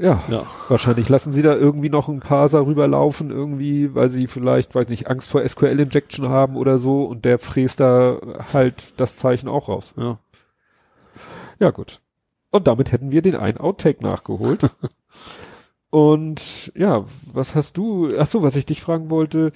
Ja, 0.00 0.22
ja. 0.28 0.46
wahrscheinlich 0.68 1.10
lassen 1.10 1.32
sie 1.32 1.42
da 1.42 1.54
irgendwie 1.54 1.90
noch 1.90 2.08
ein 2.08 2.20
Parser 2.20 2.64
rüberlaufen, 2.64 3.30
irgendwie, 3.30 3.94
weil 3.94 4.08
sie 4.08 4.28
vielleicht, 4.28 4.74
weiß 4.74 4.88
nicht, 4.88 5.08
Angst 5.08 5.28
vor 5.28 5.46
SQL-Injection 5.46 6.30
haben 6.30 6.56
oder 6.56 6.78
so 6.78 7.04
und 7.04 7.26
der 7.26 7.38
fräst 7.38 7.80
da 7.80 8.18
halt 8.54 8.98
das 8.98 9.16
Zeichen 9.16 9.46
auch 9.46 9.68
raus. 9.68 9.92
Ja. 9.98 10.18
Ja, 11.58 11.70
gut. 11.70 12.00
Und 12.50 12.66
damit 12.66 12.92
hätten 12.92 13.10
wir 13.10 13.20
den 13.20 13.36
einen 13.36 13.58
Outtake 13.58 14.02
nachgeholt. 14.02 14.70
Und 15.90 16.72
ja, 16.76 17.04
was 17.32 17.56
hast 17.56 17.76
du? 17.76 18.08
Ach 18.16 18.26
so, 18.26 18.42
was 18.42 18.54
ich 18.54 18.64
dich 18.64 18.80
fragen 18.80 19.10
wollte, 19.10 19.52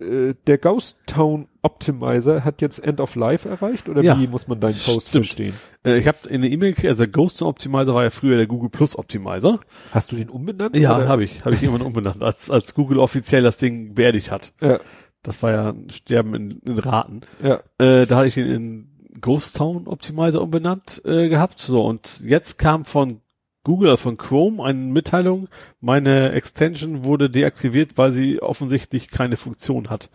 äh, 0.00 0.34
der 0.46 0.58
Ghost 0.58 0.98
Town 1.06 1.48
Optimizer 1.62 2.44
hat 2.44 2.60
jetzt 2.62 2.78
End 2.84 3.00
of 3.00 3.14
Life 3.14 3.48
erreicht 3.48 3.88
oder 3.88 4.02
Ja, 4.02 4.18
wie 4.18 4.26
muss 4.26 4.46
man 4.48 4.60
deinen 4.60 4.74
Post 4.74 5.08
stimmt. 5.08 5.26
verstehen? 5.26 5.54
Äh, 5.84 5.96
ich 5.98 6.06
habe 6.08 6.28
in 6.28 6.42
der 6.42 6.50
E-Mail 6.50 6.70
gekriegt, 6.70 6.88
also 6.88 7.04
der 7.04 7.12
Ghost 7.12 7.42
Optimizer 7.42 7.94
war 7.94 8.02
ja 8.04 8.10
früher 8.10 8.36
der 8.36 8.46
Google 8.46 8.70
Plus 8.70 8.96
Optimizer. 8.98 9.60
Hast 9.92 10.12
du 10.12 10.16
den 10.16 10.28
umbenannt? 10.28 10.76
Ja, 10.76 11.06
habe 11.08 11.24
ich, 11.24 11.44
habe 11.44 11.54
ich 11.54 11.62
irgendwann 11.62 11.86
umbenannt, 11.86 12.22
als, 12.22 12.50
als 12.50 12.74
Google 12.74 12.98
offiziell 12.98 13.42
das 13.42 13.58
Ding 13.58 13.94
beerdigt 13.94 14.30
hat. 14.30 14.52
Ja, 14.60 14.80
Das 15.22 15.42
war 15.42 15.50
ja 15.52 15.70
ein 15.70 15.88
Sterben 15.90 16.34
in, 16.34 16.50
in 16.66 16.78
Raten. 16.78 17.20
ja. 17.42 17.60
Äh, 17.78 18.06
da 18.06 18.16
hatte 18.16 18.26
ich 18.28 18.36
ihn 18.36 18.46
in 18.46 18.88
Ghost 19.20 19.56
Town 19.56 19.86
Optimizer 19.86 20.42
umbenannt 20.42 21.00
äh, 21.04 21.28
gehabt. 21.28 21.58
So, 21.58 21.84
und 21.86 22.20
jetzt 22.22 22.58
kam 22.58 22.84
von 22.84 23.20
Google, 23.66 23.90
also 23.90 24.04
von 24.04 24.16
Chrome, 24.16 24.62
eine 24.62 24.78
Mitteilung, 24.78 25.48
meine 25.80 26.30
Extension 26.30 27.04
wurde 27.04 27.28
deaktiviert, 27.28 27.98
weil 27.98 28.12
sie 28.12 28.40
offensichtlich 28.40 29.10
keine 29.10 29.36
Funktion 29.36 29.90
hat. 29.90 30.08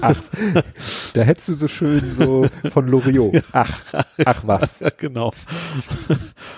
Ach, 0.00 0.14
da 1.14 1.22
hättest 1.22 1.48
du 1.48 1.54
so 1.54 1.66
schön 1.66 2.14
so 2.16 2.46
von 2.70 2.86
Loriot. 2.86 3.42
Ach, 3.52 4.04
ach 4.24 4.42
was. 4.46 4.84
Genau. 4.98 5.32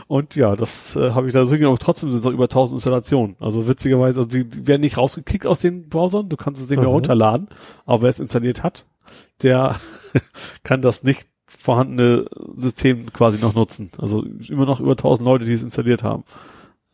Und 0.06 0.36
ja, 0.36 0.54
das 0.54 0.96
äh, 0.96 1.12
habe 1.12 1.28
ich 1.28 1.32
da 1.32 1.46
so 1.46 1.56
genommen. 1.56 1.78
Trotzdem 1.80 2.10
sind 2.12 2.18
es 2.18 2.24
noch 2.26 2.32
über 2.32 2.44
1000 2.44 2.76
Installationen. 2.76 3.36
Also 3.40 3.66
witzigerweise, 3.66 4.20
also 4.20 4.28
die, 4.28 4.46
die 4.46 4.66
werden 4.66 4.82
nicht 4.82 4.98
rausgekickt 4.98 5.46
aus 5.46 5.60
den 5.60 5.88
Browsern. 5.88 6.28
Du 6.28 6.36
kannst 6.36 6.60
es 6.60 6.68
nicht 6.68 6.78
mehr 6.78 6.88
Mhm. 6.88 6.94
runterladen. 6.94 7.48
Aber 7.86 8.02
wer 8.02 8.10
es 8.10 8.20
installiert 8.20 8.62
hat, 8.62 8.84
der 9.42 9.76
kann 10.62 10.82
das 10.82 11.04
nicht 11.04 11.26
vorhandene 11.46 12.26
System 12.54 13.12
quasi 13.12 13.40
noch 13.40 13.54
nutzen. 13.54 13.90
Also 13.98 14.24
immer 14.48 14.66
noch 14.66 14.80
über 14.80 14.92
1000 14.92 15.24
Leute, 15.24 15.44
die 15.44 15.52
es 15.52 15.62
installiert 15.62 16.02
haben. 16.02 16.24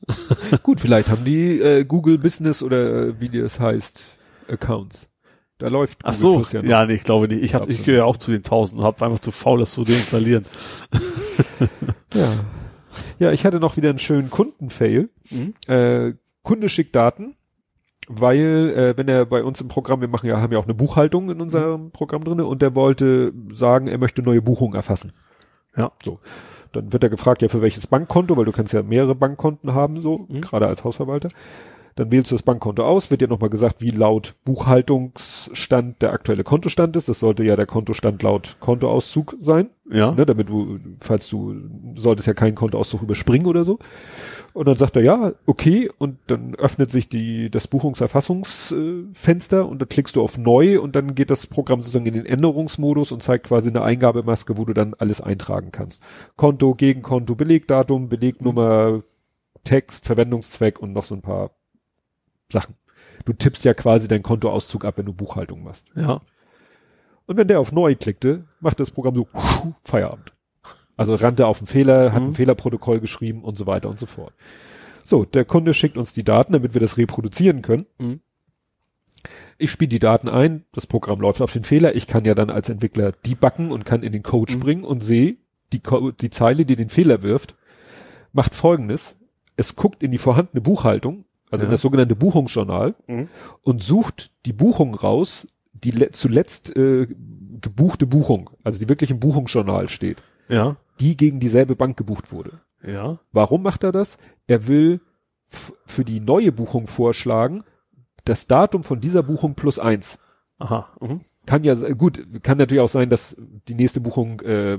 Gut, 0.63 0.81
vielleicht 0.81 1.09
haben 1.09 1.25
die 1.25 1.61
äh, 1.61 1.85
Google 1.85 2.19
Business 2.19 2.63
oder 2.63 3.09
äh, 3.09 3.21
wie 3.21 3.29
das 3.29 3.61
heißt, 3.61 4.03
Accounts. 4.49 5.09
Da 5.59 5.69
läuft 5.69 6.01
Ach 6.03 6.13
Google 6.13 6.21
so, 6.21 6.35
Plus 6.39 6.53
ja, 6.53 6.81
noch. 6.81 6.89
nee, 6.89 6.95
ich 6.95 7.05
glaube 7.05 7.29
nicht. 7.29 7.43
Ich 7.43 7.55
hab, 7.55 7.63
ich 7.63 7.69
Absolut. 7.69 7.87
gehöre 7.87 7.99
ja 7.99 8.05
auch 8.05 8.17
zu 8.17 8.33
den 8.33 8.39
1000 8.39 8.81
und 8.81 8.85
habe 8.87 9.05
einfach 9.05 9.21
zu 9.21 9.31
faul, 9.31 9.61
das 9.61 9.73
zu 9.73 9.85
deinstallieren. 9.85 10.45
Ja. 12.15 12.31
Ja, 13.19 13.33
ich 13.33 13.47
hatte 13.47 13.59
noch 13.59 13.79
wieder 13.79 13.89
einen 13.89 13.99
schönen 13.99 14.29
Kundenfail. 14.29 15.09
Mhm. 15.31 15.55
Äh, 15.67 16.13
Kunde 16.43 16.69
schickt 16.69 16.95
Daten, 16.95 17.37
weil 18.21 18.73
äh, 18.77 18.97
wenn 18.97 19.09
er 19.09 19.27
bei 19.27 19.43
uns 19.43 19.61
im 19.61 19.69
Programm, 19.69 20.01
wir 20.01 20.09
machen 20.09 20.29
ja, 20.29 20.41
haben 20.41 20.53
ja 20.53 20.59
auch 20.59 20.65
eine 20.65 20.75
Buchhaltung 20.75 21.31
in 21.31 21.41
unserem 21.41 21.91
Programm 21.91 22.25
drinne 22.25 22.47
und 22.47 22.63
der 22.63 22.75
wollte 22.75 23.33
sagen, 23.51 23.87
er 23.87 23.99
möchte 23.99 24.23
neue 24.23 24.43
Buchungen 24.43 24.75
erfassen. 24.75 25.13
Ja. 25.77 25.93
So. 26.05 26.19
Dann 26.73 26.93
wird 26.93 27.03
er 27.03 27.11
gefragt, 27.11 27.43
ja, 27.43 27.49
für 27.49 27.61
welches 27.61 27.87
Bankkonto, 27.87 28.37
weil 28.37 28.47
du 28.47 28.53
kannst 28.53 28.73
ja 28.73 28.83
mehrere 28.83 29.15
Bankkonten 29.15 29.75
haben, 29.75 30.01
so, 30.01 30.27
Mhm. 30.29 30.41
gerade 30.41 30.67
als 30.67 30.85
Hausverwalter. 30.85 31.29
Dann 31.95 32.11
wählst 32.11 32.31
du 32.31 32.35
das 32.35 32.43
Bankkonto 32.43 32.85
aus, 32.85 33.11
wird 33.11 33.21
dir 33.21 33.29
nochmal 33.29 33.51
gesagt, 33.51 33.81
wie 33.81 33.91
laut 33.91 34.35
Buchhaltungsstand 34.45 36.03
der 36.03 36.13
aktuelle 36.13 36.45
Kontostand 36.45 36.97
ist. 36.97 37.09
Das 37.09 37.19
sollte 37.21 37.45
ja 37.45 37.57
der 37.57 37.67
Kontostand 37.67 38.23
laut 38.23 38.57
Kontoauszug 38.61 39.37
sein 39.41 39.71
Ja. 39.91 40.13
ne, 40.13 40.25
damit 40.27 40.49
du, 40.49 40.79
falls 41.01 41.29
du, 41.29 41.55
solltest 41.97 42.27
ja 42.29 42.35
keinen 42.35 42.55
Kontoauszug 42.55 43.03
überspringen 43.03 43.47
oder 43.47 43.65
so. 43.65 43.79
Und 44.55 44.69
dann 44.69 44.77
sagt 44.77 44.97
er, 44.97 45.05
ja, 45.05 45.33
okay, 45.47 45.91
und 45.99 46.19
dann 46.27 46.55
öffnet 46.55 46.91
sich 46.91 47.09
die, 47.09 47.51
das 47.51 47.69
Buchungserfassungsfenster 47.69 49.67
und 49.67 49.81
dann 49.81 49.89
klickst 49.89 50.17
du 50.17 50.23
auf 50.23 50.37
neu 50.37 50.79
und 50.81 50.95
dann 50.95 51.15
geht 51.15 51.31
das 51.31 51.47
Programm 51.47 51.81
sozusagen 51.81 52.05
in 52.07 52.15
den 52.15 52.27
Änderungsmodus 52.27 53.13
und 53.13 53.23
zeigt 53.23 53.47
quasi 53.47 53.71
eine 53.71 53.83
Eingabemaske, 53.83 54.59
wo 54.59 54.65
du 54.67 54.75
dann 54.75 54.95
alles 54.95 55.21
eintragen 55.23 55.71
kannst. 55.73 56.03
Konto, 56.37 56.75
Gegenkonto, 56.75 57.35
Belegdatum, 57.35 58.09
Belegnummer, 58.09 59.03
Text, 59.65 60.05
Verwendungszweck 60.07 60.81
und 60.81 60.93
noch 60.93 61.05
so 61.05 61.15
ein 61.15 61.23
paar 61.23 61.53
Sachen. 62.53 62.75
Du 63.25 63.33
tippst 63.33 63.65
ja 63.65 63.75
quasi 63.75 64.09
deinen 64.09 64.23
Kontoauszug 64.23 64.85
ab, 64.85 64.99
wenn 64.99 65.07
du 65.07 65.13
Buchhaltung 65.13 65.63
machst. 65.63 65.87
Ja. 65.95 66.21
Und 67.27 67.37
wenn 67.37 67.49
der 67.49 67.61
auf 67.61 67.73
neu 67.73 67.95
klickte, 67.95 68.45
macht 68.61 68.81
das 68.81 68.91
Programm 68.91 69.15
so 69.15 69.29
Feierabend. 69.85 70.33
Also 70.97 71.15
rannte 71.15 71.47
auf 71.47 71.59
einen 71.59 71.67
Fehler, 71.67 72.13
hat 72.13 72.23
Mhm. 72.23 72.29
ein 72.29 72.33
Fehlerprotokoll 72.35 73.01
geschrieben 73.01 73.43
und 73.43 73.57
so 73.57 73.67
weiter 73.67 73.89
und 73.89 73.99
so 73.99 74.07
fort. 74.07 74.33
So, 75.05 75.25
der 75.25 75.45
Kunde 75.45 75.75
schickt 75.75 75.97
uns 75.97 76.13
die 76.13 76.25
Daten, 76.25 76.53
damit 76.53 76.75
wir 76.75 76.81
das 76.81 76.97
reproduzieren 76.97 77.63
können. 77.63 77.87
Mhm. 77.99 78.21
Ich 79.57 79.71
spiele 79.71 79.89
die 79.89 79.99
Daten 80.01 80.29
ein, 80.29 80.65
das 80.73 80.87
Programm 80.87 81.21
läuft 81.21 81.41
auf 81.41 81.53
den 81.53 81.65
Fehler. 81.65 81.95
Ich 81.95 82.07
kann 82.09 82.25
ja 82.25 82.35
dann 82.35 82.51
als 82.51 82.69
Entwickler 82.69 83.13
debuggen 83.13 83.71
und 83.71 83.85
kann 83.85 84.03
in 84.03 84.13
den 84.13 84.23
Code 84.25 84.53
Mhm. 84.53 84.61
springen 84.61 84.85
und 84.85 85.03
sehe, 85.03 85.37
die, 85.73 85.81
Co 85.81 86.11
die 86.11 86.31
Zeile, 86.31 86.65
die 86.65 86.77
den 86.77 86.91
Fehler 86.91 87.23
wirft, 87.23 87.55
macht 88.33 88.55
folgendes. 88.55 89.17
Es 89.57 89.77
guckt 89.77 90.03
in 90.03 90.11
die 90.11 90.19
vorhandene 90.19 90.61
Buchhaltung, 90.61 91.25
also 91.53 91.65
in 91.65 91.71
Ja. 91.71 91.73
das 91.73 91.81
sogenannte 91.83 92.17
Buchungsjournal, 92.17 92.95
Mhm. 93.07 93.29
und 93.63 93.83
sucht 93.83 94.33
die 94.47 94.53
Buchung 94.53 94.95
raus, 94.95 95.47
die 95.73 95.91
le 95.93 96.11
zuletzt 96.11 96.77
äh, 96.77 97.07
gebuchte 97.61 98.07
Buchung, 98.07 98.51
also 98.65 98.79
die 98.79 98.89
wirklich 98.89 99.11
im 99.11 99.21
Buchungsjournal 99.21 99.89
steht, 99.89 100.23
Ja. 100.49 100.77
die 101.01 101.17
gegen 101.17 101.39
dieselbe 101.39 101.77
Bank 101.77 101.97
gebucht 101.97 102.33
wurde. 102.33 102.61
Ja. 102.85 103.19
Warum 103.31 103.63
macht 103.63 103.85
er 103.85 103.93
das? 103.93 104.19
Er 104.49 104.67
will 104.67 105.01
für 105.87 106.05
die 106.05 106.21
neue 106.21 106.51
Buchung 106.51 106.87
vorschlagen, 106.89 107.63
das 108.25 108.47
Datum 108.47 108.83
von 108.85 109.01
dieser 109.01 109.23
Buchung 109.23 109.55
plus 109.55 109.79
eins. 109.79 110.19
Aha. 110.59 110.89
Mhm. 111.01 111.21
Kann 111.45 111.65
ja, 111.65 111.75
gut, 111.75 112.25
kann 112.45 112.57
natürlich 112.59 112.81
auch 112.83 112.89
sein, 112.89 113.11
dass 113.11 113.37
die 113.67 113.75
nächste 113.75 114.01
Buchung 114.01 114.41
äh, 114.43 114.79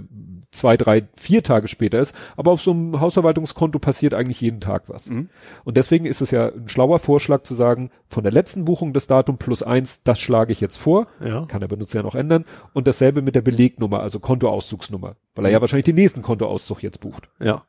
zwei, 0.52 0.78
drei, 0.78 1.10
vier 1.18 1.44
Tage 1.44 1.68
später 1.68 2.00
ist, 2.00 2.16
aber 2.38 2.52
auf 2.52 2.62
so 2.62 2.72
einem 2.72 3.02
Hausverwaltungskonto 3.02 3.80
passiert 3.80 4.14
eigentlich 4.14 4.40
jeden 4.40 4.62
Tag 4.62 4.84
was. 4.88 5.10
Mhm. 5.10 5.28
Und 5.66 5.76
deswegen 5.76 6.06
ist 6.06 6.22
es 6.22 6.32
ja 6.32 6.48
ein 6.54 6.70
schlauer 6.70 7.00
Vorschlag 7.00 7.44
zu 7.44 7.54
sagen, 7.54 7.92
von 8.08 8.24
der 8.24 8.32
letzten 8.32 8.64
Buchung 8.64 8.94
das 8.94 9.08
Datum 9.08 9.38
plus 9.38 9.62
eins, 9.62 10.04
das 10.04 10.20
schlage 10.22 10.54
ich 10.54 10.62
jetzt 10.62 10.78
vor, 10.78 11.08
Ja. 11.22 11.46
kann 11.48 11.60
der 11.60 11.68
Benutzer 11.68 12.00
ja 12.00 12.04
noch 12.04 12.16
ändern, 12.16 12.46
und 12.72 12.88
dasselbe 12.88 13.22
mit 13.22 13.36
der 13.36 13.42
Belegnummer, 13.42 14.00
also 14.00 14.22
Kontoauszugsnummer, 14.22 15.18
weil 15.36 15.46
er 15.46 15.52
ja 15.52 15.60
wahrscheinlich 15.60 15.86
den 15.86 15.96
nächsten 15.96 16.22
Kontoauszug 16.22 16.82
jetzt 16.82 17.02
bucht. 17.02 17.28
Ja. 17.42 17.66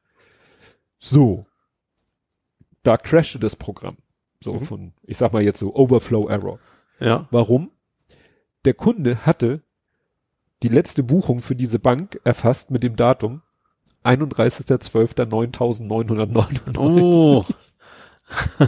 So. 1.01 1.47
Da 2.85 2.97
crashte 2.97 3.41
das 3.41 3.57
Programm. 3.57 3.97
So 4.41 4.53
Mhm. 4.55 4.61
von, 4.61 4.93
ich 5.03 5.17
sag 5.17 5.33
mal 5.33 5.43
jetzt 5.43 5.59
so 5.59 5.75
Overflow 5.75 6.29
Error. 6.29 6.61
Ja. 7.01 7.27
Warum? 7.33 7.71
Der 8.65 8.75
Kunde 8.75 9.27
hatte 9.27 9.63
die 10.63 10.69
letzte 10.69 11.03
Buchung 11.03 11.41
für 11.41 11.55
diese 11.55 11.79
Bank 11.79 12.19
erfasst 12.25 12.71
mit 12.71 12.83
dem 12.83 12.97
Datum 12.97 13.43
31.12.9999. 14.05 16.79
Oh. 16.79 17.45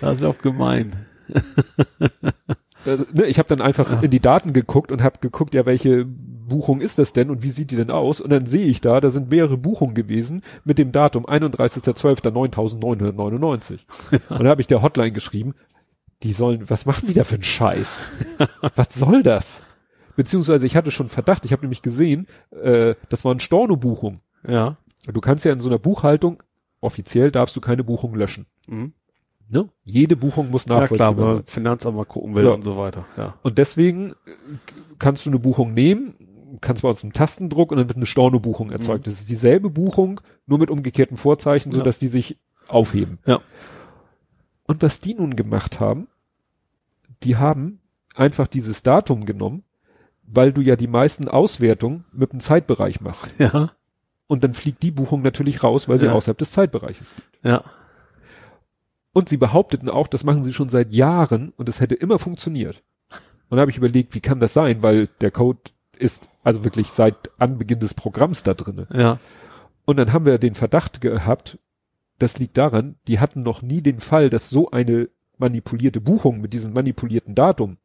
das 0.00 0.16
ist 0.16 0.24
auch 0.24 0.38
gemein. 0.38 1.06
Also, 2.86 3.04
ne, 3.12 3.26
ich 3.26 3.38
habe 3.38 3.48
dann 3.48 3.60
einfach 3.60 4.02
in 4.02 4.10
die 4.10 4.20
Daten 4.20 4.52
geguckt 4.52 4.92
und 4.92 5.02
habe 5.02 5.18
geguckt, 5.20 5.54
ja, 5.54 5.66
welche 5.66 6.04
Buchung 6.06 6.80
ist 6.80 6.98
das 6.98 7.12
denn 7.12 7.30
und 7.30 7.42
wie 7.42 7.50
sieht 7.50 7.70
die 7.70 7.76
denn 7.76 7.90
aus? 7.90 8.20
Und 8.20 8.30
dann 8.30 8.46
sehe 8.46 8.66
ich 8.66 8.80
da, 8.80 9.00
da 9.00 9.10
sind 9.10 9.30
mehrere 9.30 9.58
Buchungen 9.58 9.94
gewesen 9.94 10.42
mit 10.64 10.78
dem 10.78 10.90
Datum 10.92 11.26
31.12.9999. 11.26 13.72
und 14.12 14.22
dann 14.30 14.48
habe 14.48 14.62
ich 14.62 14.66
der 14.66 14.82
Hotline 14.82 15.12
geschrieben, 15.12 15.54
die 16.22 16.32
sollen, 16.32 16.68
was 16.68 16.86
machen 16.86 17.06
die 17.08 17.14
da 17.14 17.24
für 17.24 17.34
einen 17.36 17.42
Scheiß? 17.44 18.00
was 18.76 18.94
soll 18.94 19.22
das? 19.22 19.62
Beziehungsweise 20.16 20.66
ich 20.66 20.74
hatte 20.76 20.90
schon 20.90 21.08
Verdacht, 21.08 21.44
ich 21.44 21.52
habe 21.52 21.62
nämlich 21.62 21.82
gesehen, 21.82 22.26
äh, 22.50 22.94
das 23.08 23.24
waren 23.24 23.38
Storno-Buchungen. 23.38 24.20
Ja. 24.46 24.76
Du 25.06 25.20
kannst 25.20 25.44
ja 25.44 25.52
in 25.52 25.60
so 25.60 25.68
einer 25.68 25.78
Buchhaltung, 25.78 26.42
offiziell 26.80 27.30
darfst 27.30 27.54
du 27.56 27.60
keine 27.60 27.84
Buchung 27.84 28.14
löschen. 28.14 28.46
Mhm. 28.66 28.92
Ne? 29.48 29.68
Jede 29.84 30.16
Buchung 30.16 30.50
muss 30.50 30.66
Ja 30.66 30.74
nachvollziehbar 30.80 31.14
klar, 31.14 31.28
wenn 31.28 31.36
sein. 31.36 31.44
Finanzamt 31.46 31.96
mal 31.96 32.04
gucken 32.04 32.34
will 32.34 32.44
Ja. 32.44 32.50
und 32.50 32.62
so 32.62 32.76
weiter. 32.76 33.06
Ja. 33.16 33.34
Und 33.42 33.56
deswegen 33.58 34.10
äh, 34.10 34.14
kannst 34.98 35.24
du 35.24 35.30
eine 35.30 35.38
Buchung 35.38 35.72
nehmen, 35.72 36.14
kannst 36.60 36.82
bei 36.82 36.88
uns 36.88 37.02
einen 37.04 37.12
Tastendruck 37.12 37.70
und 37.70 37.78
dann 37.78 37.88
wird 37.88 37.96
eine 37.96 38.06
Storno-Buchung 38.06 38.70
erzeugt. 38.72 39.06
Das 39.06 39.14
ist 39.14 39.30
dieselbe 39.30 39.70
Buchung, 39.70 40.20
nur 40.46 40.58
mit 40.58 40.70
umgekehrten 40.70 41.16
Vorzeichen, 41.16 41.70
Ja. 41.72 41.78
sodass 41.78 41.98
die 42.00 42.08
sich 42.08 42.38
aufheben. 42.66 43.18
Ja. 43.24 43.40
Und 44.68 44.82
was 44.82 45.00
die 45.00 45.14
nun 45.14 45.34
gemacht 45.34 45.80
haben, 45.80 46.06
die 47.24 47.36
haben 47.36 47.80
einfach 48.14 48.46
dieses 48.46 48.84
Datum 48.84 49.24
genommen, 49.26 49.64
weil 50.22 50.52
du 50.52 50.60
ja 50.60 50.76
die 50.76 50.86
meisten 50.86 51.26
Auswertungen 51.26 52.04
mit 52.12 52.30
einem 52.30 52.40
Zeitbereich 52.40 53.00
machst. 53.00 53.28
Ja. 53.40 53.72
Und 54.28 54.44
dann 54.44 54.52
fliegt 54.52 54.82
die 54.82 54.90
Buchung 54.90 55.22
natürlich 55.22 55.64
raus, 55.64 55.88
weil 55.88 55.98
sie 55.98 56.04
Ja. 56.06 56.12
außerhalb 56.12 56.36
des 56.38 56.52
Zeitbereiches 56.52 57.16
liegt. 57.16 57.44
Ja. 57.44 57.64
Und 59.14 59.30
sie 59.30 59.38
behaupteten 59.38 59.88
auch, 59.88 60.06
das 60.06 60.22
machen 60.22 60.44
sie 60.44 60.52
schon 60.52 60.68
seit 60.68 60.92
Jahren 60.92 61.52
und 61.56 61.68
es 61.68 61.80
hätte 61.80 61.94
immer 61.94 62.18
funktioniert. 62.18 62.82
Und 63.48 63.56
da 63.56 63.62
habe 63.62 63.70
ich 63.70 63.78
überlegt, 63.78 64.14
wie 64.14 64.20
kann 64.20 64.38
das 64.38 64.52
sein, 64.52 64.82
weil 64.82 65.06
der 65.22 65.30
Code 65.30 65.60
ist 65.96 66.28
also 66.44 66.62
wirklich 66.62 66.88
seit 66.88 67.30
Anbeginn 67.40 67.80
des 67.80 67.94
Programms 67.94 68.42
da 68.42 68.52
drinne. 68.52 68.86
Ja. 68.92 69.18
Und 69.86 69.96
dann 69.96 70.12
haben 70.12 70.26
wir 70.26 70.36
den 70.38 70.54
Verdacht 70.54 71.00
gehabt, 71.00 71.58
das 72.18 72.38
liegt 72.38 72.56
daran, 72.58 72.96
die 73.06 73.20
hatten 73.20 73.42
noch 73.42 73.62
nie 73.62 73.80
den 73.82 74.00
Fall, 74.00 74.30
dass 74.30 74.50
so 74.50 74.70
eine 74.70 75.08
manipulierte 75.38 76.00
Buchung 76.00 76.40
mit 76.40 76.52
diesem 76.52 76.72
manipulierten 76.72 77.34
Datum, 77.34 77.76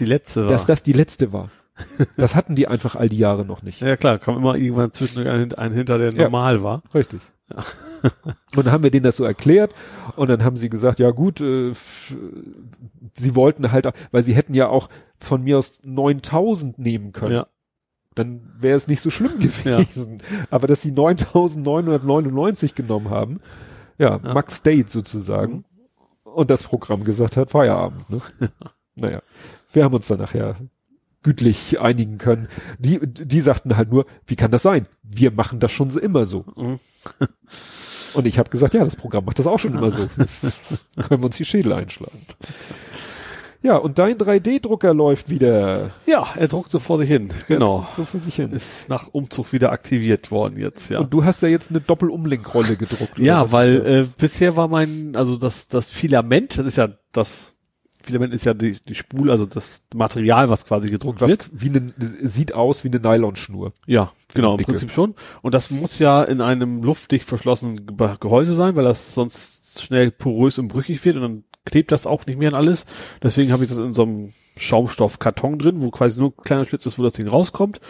Die 0.00 0.04
letzte 0.04 0.42
war. 0.42 0.48
dass 0.48 0.66
das 0.66 0.82
die 0.82 0.92
letzte 0.92 1.32
war. 1.32 1.50
Das 2.16 2.34
hatten 2.36 2.54
die 2.54 2.68
einfach 2.68 2.96
all 2.96 3.08
die 3.08 3.16
Jahre 3.18 3.44
noch 3.46 3.62
nicht. 3.62 3.80
ja 3.80 3.96
klar, 3.96 4.18
kam 4.18 4.36
immer 4.36 4.56
irgendwann 4.56 4.92
zwischen 4.92 5.26
ein, 5.26 5.54
ein 5.54 5.72
hinter, 5.72 5.96
der 5.98 6.12
Ja. 6.12 6.24
normal 6.24 6.62
war. 6.62 6.82
Richtig. 6.94 7.20
und 8.56 8.66
dann 8.66 8.72
haben 8.72 8.82
wir 8.82 8.90
denen 8.90 9.04
das 9.04 9.16
so 9.16 9.24
erklärt 9.24 9.74
und 10.16 10.28
dann 10.28 10.42
haben 10.44 10.56
sie 10.56 10.68
gesagt, 10.70 10.98
ja 10.98 11.10
gut, 11.10 11.40
äh, 11.40 11.72
sie 13.14 13.34
wollten 13.34 13.72
halt, 13.72 13.88
weil 14.10 14.22
sie 14.22 14.34
hätten 14.34 14.54
ja 14.54 14.68
auch 14.68 14.88
von 15.18 15.42
mir 15.42 15.58
aus 15.58 15.80
9000 15.84 16.78
nehmen 16.78 17.12
können. 17.12 17.32
Ja. 17.32 17.46
Dann 18.14 18.40
wäre 18.58 18.76
es 18.76 18.88
nicht 18.88 19.00
so 19.00 19.10
schlimm 19.10 19.38
gewesen. 19.38 20.22
Aber 20.50 20.66
dass 20.66 20.82
sie 20.82 20.92
9999 20.92 22.74
genommen 22.74 23.10
haben, 23.10 23.40
ja, 23.98 24.20
Ja. 24.22 24.34
Max 24.34 24.62
Date 24.62 24.90
sozusagen. 24.90 25.64
Und 26.24 26.50
das 26.50 26.62
Programm 26.62 27.04
gesagt 27.04 27.36
hat, 27.36 27.50
Feierabend. 27.50 28.08
Ne? 28.10 28.20
naja, 28.94 29.22
wir 29.72 29.84
haben 29.84 29.94
uns 29.94 30.06
dann 30.08 30.18
nachher 30.18 30.56
gütlich 31.22 31.80
einigen 31.80 32.18
können. 32.18 32.48
Die, 32.78 32.98
die 33.02 33.40
sagten 33.40 33.76
halt 33.76 33.90
nur, 33.92 34.06
wie 34.26 34.36
kann 34.36 34.50
das 34.50 34.62
sein? 34.62 34.86
Wir 35.02 35.30
machen 35.30 35.60
das 35.60 35.70
schon 35.70 35.90
immer 35.90 36.24
so. 36.24 36.44
Mhm. 36.56 36.80
Und 38.14 38.26
ich 38.26 38.38
habe 38.38 38.50
gesagt, 38.50 38.74
ja, 38.74 38.84
das 38.84 38.96
Programm 38.96 39.24
macht 39.24 39.38
das 39.38 39.46
auch 39.46 39.58
schon 39.58 39.74
immer 39.74 39.90
so. 39.90 40.06
Können 41.02 41.22
wir 41.22 41.26
uns 41.26 41.36
die 41.36 41.44
Schädel 41.44 41.72
einschlagen. 41.72 42.26
Ja, 43.62 43.76
und 43.76 43.98
dein 43.98 44.16
3D-Drucker 44.18 44.92
läuft 44.92 45.30
wieder. 45.30 45.90
Ja, 46.06 46.26
er 46.36 46.48
druckte 46.48 46.80
vor 46.80 46.98
sich 46.98 47.08
hin. 47.08 47.30
Genau. 47.46 47.86
So 47.96 48.04
für 48.04 48.18
sich 48.18 48.34
hin. 48.34 48.52
Ist 48.52 48.88
nach 48.88 49.08
Umzug 49.12 49.52
wieder 49.52 49.70
aktiviert 49.70 50.30
worden 50.30 50.58
jetzt, 50.58 50.90
ja. 50.90 50.98
Und 51.00 51.12
du 51.14 51.24
hast 51.24 51.42
ja 51.42 51.48
jetzt 51.48 51.70
eine 51.70 51.80
Doppelumlenkrolle 51.80 52.76
gedruckt. 52.76 53.18
Ja, 53.18 53.52
weil 53.52 53.86
äh, 53.86 54.08
bisher 54.18 54.56
war 54.56 54.68
mein, 54.68 55.14
also 55.14 55.36
das, 55.36 55.68
das 55.68 55.86
Filament, 55.86 56.58
das 56.58 56.66
ist 56.66 56.76
ja 56.76 56.88
das, 57.12 57.56
Filament 58.02 58.34
ist 58.34 58.44
ja 58.44 58.52
die, 58.52 58.78
die 58.88 58.96
Spule, 58.96 59.30
also 59.30 59.46
das 59.46 59.84
Material, 59.94 60.48
was 60.50 60.66
quasi 60.66 60.90
gedruckt 60.90 61.20
was 61.20 61.28
wird. 61.30 61.48
wie 61.52 61.68
eine, 61.68 61.94
sieht 62.20 62.52
aus 62.54 62.82
wie 62.82 62.88
eine 62.88 62.98
Nylonschnur. 62.98 63.72
Ja, 63.86 64.10
genau, 64.34 64.52
im 64.52 64.58
Dicke. 64.58 64.72
Prinzip 64.72 64.90
schon. 64.90 65.14
Und 65.40 65.54
das 65.54 65.70
muss 65.70 66.00
ja 66.00 66.24
in 66.24 66.40
einem 66.40 66.82
luftdicht 66.82 67.26
verschlossenen 67.28 67.86
Ge- 67.96 68.16
Gehäuse 68.18 68.56
sein, 68.56 68.74
weil 68.74 68.82
das 68.84 69.14
sonst 69.14 69.80
schnell 69.80 70.10
porös 70.10 70.58
und 70.58 70.66
brüchig 70.66 71.04
wird 71.04 71.14
und 71.14 71.22
dann 71.22 71.44
klebt 71.64 71.92
das 71.92 72.06
auch 72.06 72.26
nicht 72.26 72.38
mehr 72.38 72.48
an 72.48 72.54
alles. 72.54 72.84
Deswegen 73.22 73.52
habe 73.52 73.64
ich 73.64 73.70
das 73.70 73.78
in 73.78 73.92
so 73.92 74.02
einem 74.02 74.32
Schaumstoffkarton 74.56 75.58
drin, 75.58 75.82
wo 75.82 75.90
quasi 75.90 76.18
nur 76.18 76.30
ein 76.30 76.42
kleiner 76.42 76.64
Schlitz 76.64 76.86
ist, 76.86 76.98
wo 76.98 77.02
das 77.02 77.14
Ding 77.14 77.28
rauskommt. 77.28 77.80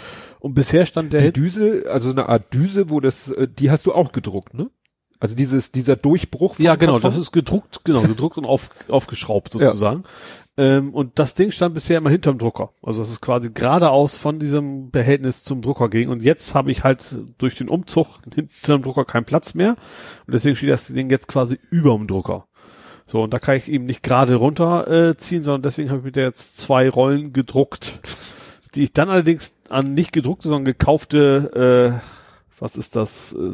Und 0.41 0.55
bisher 0.55 0.87
stand 0.87 1.13
der 1.13 1.23
Die. 1.23 1.33
Düse, 1.33 1.85
also 1.91 2.11
eine 2.11 2.29
Art 2.29 2.53
Düse, 2.53 2.91
wo 2.91 3.01
das, 3.01 3.31
äh, 3.31 3.49
die 3.49 3.71
hast 3.71 3.87
du 3.87 3.93
auch 3.93 4.13
gedruckt, 4.13 4.55
ne? 4.55 4.71
Also 5.23 5.37
dieses, 5.37 5.71
dieser 5.71 5.95
Durchbruch. 5.95 6.59
Ja, 6.59 6.75
genau, 6.75 6.95
Karton? 6.95 7.11
das 7.13 7.17
ist 7.17 7.31
gedruckt, 7.31 7.85
genau, 7.85 8.03
gedruckt 8.03 8.39
und 8.39 8.45
auf, 8.45 8.71
aufgeschraubt 8.89 9.53
sozusagen. 9.53 10.03
Ähm, 10.57 10.93
und 10.93 11.19
das 11.21 11.35
Ding 11.35 11.53
stand 11.53 11.75
bisher 11.75 11.99
immer 11.99 12.11
hinterm 12.11 12.39
Drucker. 12.39 12.73
Also 12.83 13.03
das 13.03 13.11
ist 13.11 13.21
quasi 13.21 13.51
geradeaus 13.51 14.17
von 14.17 14.41
diesem 14.41 14.91
Behältnis 14.91 15.45
zum 15.45 15.63
Drucker 15.63 15.89
ging. 15.89 16.09
Und 16.09 16.25
jetzt 16.25 16.57
habe 16.57 16.73
ich 16.73 16.83
halt 16.83 17.21
durch 17.39 17.55
den 17.55 17.69
Umzug 17.69 18.19
hinterm 18.35 18.83
Drucker 18.83 19.05
keinen 19.05 19.25
Platz 19.25 19.55
mehr. 19.55 19.77
Und 20.27 20.35
deswegen 20.35 20.57
steht 20.57 20.71
das 20.71 20.89
Ding 20.89 21.09
jetzt 21.09 21.29
quasi 21.29 21.59
über 21.71 21.97
dem 21.97 22.09
Drucker. 22.09 22.49
So, 23.13 23.25
und 23.25 23.35
da 23.35 23.39
kann 23.39 23.59
ich 23.59 23.71
eben 23.71 23.85
nicht 23.85 24.03
gerade 24.03 24.37
runterziehen, 24.37 25.11
äh, 25.11 25.17
ziehen, 25.19 25.43
sondern 25.43 25.61
deswegen 25.61 25.91
habe 25.91 25.99
ich 25.99 26.05
mir 26.07 26.13
da 26.13 26.23
jetzt 26.23 26.57
zwei 26.57 26.89
Rollen 26.89 27.35
gedruckt, 27.35 28.01
die 28.75 28.85
ich 28.85 28.95
dann 28.95 29.11
allerdings 29.11 29.55
an 29.69 29.93
nicht 29.93 30.15
gedruckte, 30.15 30.49
sondern 30.49 30.65
gekaufte, 30.65 32.01
äh, 32.01 32.59
was 32.59 32.77
ist 32.77 32.97
das, 32.97 33.35
äh, 33.35 33.53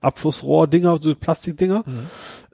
Abflussrohrdinger, 0.00 0.96
so 1.02 1.14
Plastikdinger, 1.14 1.84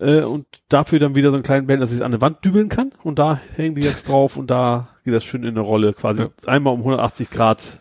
äh, 0.00 0.22
und 0.22 0.46
dafür 0.68 0.98
dann 0.98 1.14
wieder 1.14 1.30
so 1.30 1.36
einen 1.36 1.44
kleinen 1.44 1.68
Band, 1.68 1.80
dass 1.80 1.90
ich 1.90 1.98
es 1.98 2.02
an 2.02 2.10
eine 2.10 2.20
Wand 2.20 2.44
dübeln 2.44 2.68
kann. 2.68 2.90
Und 3.04 3.20
da 3.20 3.40
hängen 3.54 3.76
die 3.76 3.82
jetzt 3.82 4.08
drauf 4.08 4.36
und 4.36 4.50
da 4.50 4.88
geht 5.04 5.14
das 5.14 5.22
schön 5.22 5.44
in 5.44 5.50
eine 5.50 5.60
Rolle, 5.60 5.92
quasi 5.92 6.24
einmal 6.46 6.74
um 6.74 6.80
180 6.80 7.30
Grad 7.30 7.78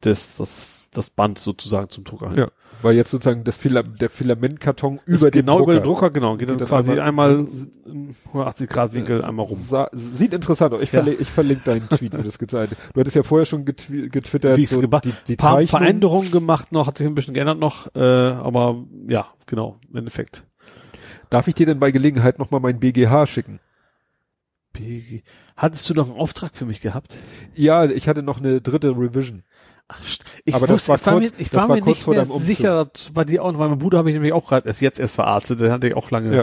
das, 0.00 0.36
das, 0.36 0.88
das 0.92 1.10
Band 1.10 1.38
sozusagen 1.38 1.88
zum 1.90 2.04
Drucker 2.04 2.30
hin. 2.30 2.38
Ja, 2.38 2.48
weil 2.82 2.94
jetzt 2.94 3.10
sozusagen 3.10 3.42
das 3.42 3.58
Fila 3.58 3.82
der 3.82 4.08
Filamentkarton 4.08 5.00
über 5.06 5.30
den 5.32 5.40
genau 5.44 5.58
Drucker. 5.58 5.72
über 5.72 5.80
den 5.80 5.84
Drucker, 5.84 6.10
genau, 6.10 6.32
geht, 6.36 6.40
Geht 6.40 6.50
dann 6.50 6.58
dann 6.58 6.68
quasi 6.68 6.92
einmal- 7.00 7.30
einmal, 7.38 7.48
im 7.86 8.14
180 8.26 8.68
Grad 8.70 8.94
Winkel 8.94 9.24
einmal 9.24 9.46
rum. 9.46 9.58
Sieht 9.92 10.32
interessant 10.32 10.72
aus. 10.74 10.82
Ich, 10.82 10.92
Ja. 10.92 11.02
verli 11.02 11.16
ich 11.18 11.28
verlinke 11.28 11.64
deinen 11.64 11.88
Tweet, 11.88 12.16
wie 12.16 12.22
das 12.22 12.38
gezeigt 12.38 12.76
Du 12.94 13.00
hattest 13.00 13.16
ja 13.16 13.24
vorher 13.24 13.46
schon 13.46 13.64
getwi 13.64 14.08
getwittert, 14.08 14.56
Wie 14.56 14.66
so 14.66 14.80
gemacht- 14.80 15.04
die, 15.04 15.12
die 15.26 15.34
paar 15.36 15.54
Zeichnung. 15.56 15.80
Veränderungen 15.80 16.30
gemacht 16.30 16.70
noch, 16.70 16.86
hat 16.86 16.96
sich 16.98 17.06
ein 17.08 17.14
bisschen 17.16 17.34
geändert 17.34 17.58
noch, 17.58 17.92
äh, 17.96 18.00
aber 18.00 18.84
ja, 19.08 19.26
genau, 19.46 19.80
im 19.90 19.96
Endeffekt. 19.96 20.44
Darf 21.30 21.48
ich 21.48 21.54
dir 21.54 21.66
denn 21.66 21.80
bei 21.80 21.90
Gelegenheit 21.90 22.38
nochmal 22.38 22.60
mein 22.60 22.78
BGH 22.78 23.26
schicken? 23.26 23.58
BG. 24.72 25.22
Hattest 25.56 25.88
du 25.90 25.94
noch 25.94 26.08
einen 26.08 26.18
Auftrag 26.18 26.54
für 26.54 26.64
mich 26.64 26.80
gehabt? 26.80 27.18
Ja, 27.54 27.84
ich 27.86 28.06
hatte 28.08 28.22
noch 28.22 28.38
eine 28.38 28.60
dritte 28.60 28.90
Revision. 28.90 29.42
Ach, 29.90 29.98
ich 30.44 30.54
Aber 30.54 30.66
das 30.66 30.86
wusste, 30.86 30.88
war 30.90 30.96
ich 30.96 31.06
war 31.06 31.18
mir, 31.18 31.30
ich 31.38 31.48
das 31.50 31.68
war 31.68 31.74
mir 31.74 31.82
nicht 31.82 32.02
vor 32.02 32.14
mehr 32.14 32.26
sicher, 32.26 32.90
bei 33.14 33.24
dir 33.24 33.42
auch, 33.42 33.56
weil 33.58 33.70
mein 33.70 33.78
Bruder 33.78 33.96
habe 33.98 34.10
ich 34.10 34.14
nämlich 34.14 34.34
auch 34.34 34.46
gerade 34.46 34.68
erst 34.68 34.82
jetzt 34.82 35.00
erst 35.00 35.14
verarztet, 35.14 35.60
den 35.60 35.72
hatte 35.72 35.88
ich 35.88 35.96
auch 35.96 36.10
lange. 36.10 36.36
Ja. 36.36 36.42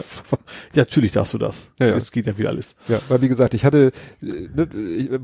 Ja, 0.74 0.82
natürlich 0.82 1.12
darfst 1.12 1.36
du 1.36 1.38
das. 1.38 1.70
Ja, 1.80 1.88
ja. 1.88 1.94
Es 1.94 2.12
geht 2.12 2.26
ja 2.26 2.40
wieder 2.40 2.50
alles. 2.50 2.76
Ja, 2.88 3.00
weil 3.08 3.22
wie 3.22 3.30
gesagt, 3.30 3.54
ich 3.54 3.64
hatte, 3.64 3.92
äh, 4.24 4.26
ne, 4.26 4.68
äh, 4.74 5.16
äh, 5.16 5.20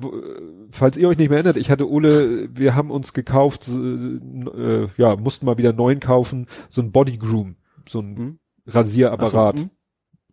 falls 0.70 0.98
ihr 0.98 1.10
euch 1.10 1.18
nicht 1.18 1.30
mehr 1.30 1.40
erinnert, 1.40 1.58
ich 1.58 1.72
hatte 1.72 1.90
Ole, 1.90 2.48
wir 2.56 2.76
haben 2.76 2.92
uns 2.92 3.14
gekauft, 3.14 3.68
äh, 3.68 4.88
ja, 4.98 5.16
mussten 5.16 5.48
mal 5.48 5.58
wieder 5.58 5.74
neuen 5.74 6.00
kaufen, 6.00 6.48
so 6.70 6.82
ein 6.84 6.92
Body 6.92 7.18
Groom, 7.18 7.56
so 7.90 8.02
ein 8.02 8.14
Mhm. 8.14 8.40
Rasierapparat, 8.68 9.58
so, 9.58 9.64
hm? 9.66 9.72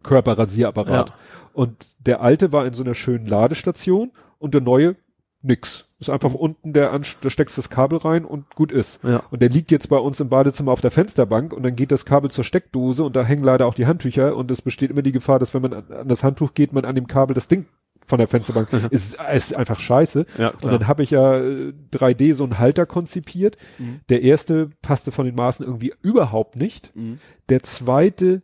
Körperrasierapparat. 0.03 1.09
Ja. 1.09 1.15
Und 1.55 1.89
der 2.01 2.21
alte 2.21 2.53
war 2.53 2.67
in 2.67 2.75
so 2.75 2.83
einer 2.85 2.95
schönen 2.95 3.27
Ladestation 3.27 4.13
und 4.39 4.53
der 4.53 4.61
neue 4.61 4.97
nix. 5.41 5.88
Ist 6.01 6.11
einfach 6.11 6.33
unten 6.35 6.73
der, 6.73 6.93
Ansch- 6.95 7.17
da 7.21 7.29
steckst 7.29 7.59
das 7.59 7.71
Kabel 7.71 7.99
rein 7.99 8.25
und 8.25 8.55
gut 8.55 8.71
ist. 8.71 9.01
Ja. 9.03 9.23
Und 9.33 9.43
der 9.43 9.49
liegt 9.49 9.73
jetzt 9.73 9.89
bei 9.89 9.97
uns 9.97 10.21
im 10.21 10.29
Badezimmer 10.29 10.71
auf 10.71 10.81
der 10.81 10.93
Fensterbank 10.93 11.53
und 11.53 11.65
dann 11.65 11.75
geht 11.75 11.91
das 11.91 12.05
Kabel 12.05 12.31
zur 12.31 12.45
Steckdose 12.45 13.03
und 13.03 13.17
da 13.17 13.25
hängen 13.25 13.43
leider 13.43 13.67
auch 13.67 13.75
die 13.75 13.87
Handtücher 13.87 14.37
und 14.37 14.49
es 14.53 14.63
besteht 14.63 14.91
immer 14.93 15.03
die 15.03 15.11
Gefahr, 15.13 15.41
dass 15.41 15.55
wenn 15.55 15.63
man 15.63 15.73
an, 15.73 15.93
an 15.93 16.09
das 16.09 16.23
Handtuch 16.23 16.55
geht, 16.55 16.73
man 16.73 16.85
an 16.85 16.95
dem 16.95 17.09
Kabel 17.09 17.35
das 17.35 17.49
Ding 17.49 17.67
von 18.07 18.19
der 18.19 18.29
Fensterbank 18.29 18.69
ist, 18.91 19.19
ist 19.35 19.57
einfach 19.57 19.81
scheiße. 19.81 20.25
Ja, 20.39 20.51
Und 20.51 20.67
dann 20.67 20.87
habe 20.87 21.03
ich 21.03 21.11
ja 21.11 21.37
äh, 21.39 21.73
3D 21.93 22.33
so 22.35 22.45
einen 22.45 22.59
Halter 22.61 22.87
konzipiert. 22.87 23.57
Mhm. 23.79 23.99
Der 24.09 24.23
erste 24.23 24.71
passte 24.83 25.11
von 25.11 25.27
den 25.27 25.35
Maßen 25.35 25.67
irgendwie 25.67 25.93
überhaupt 26.03 26.55
nicht. 26.55 26.95
Mhm. 26.95 27.19
Der 27.49 27.65
zweite, 27.65 28.43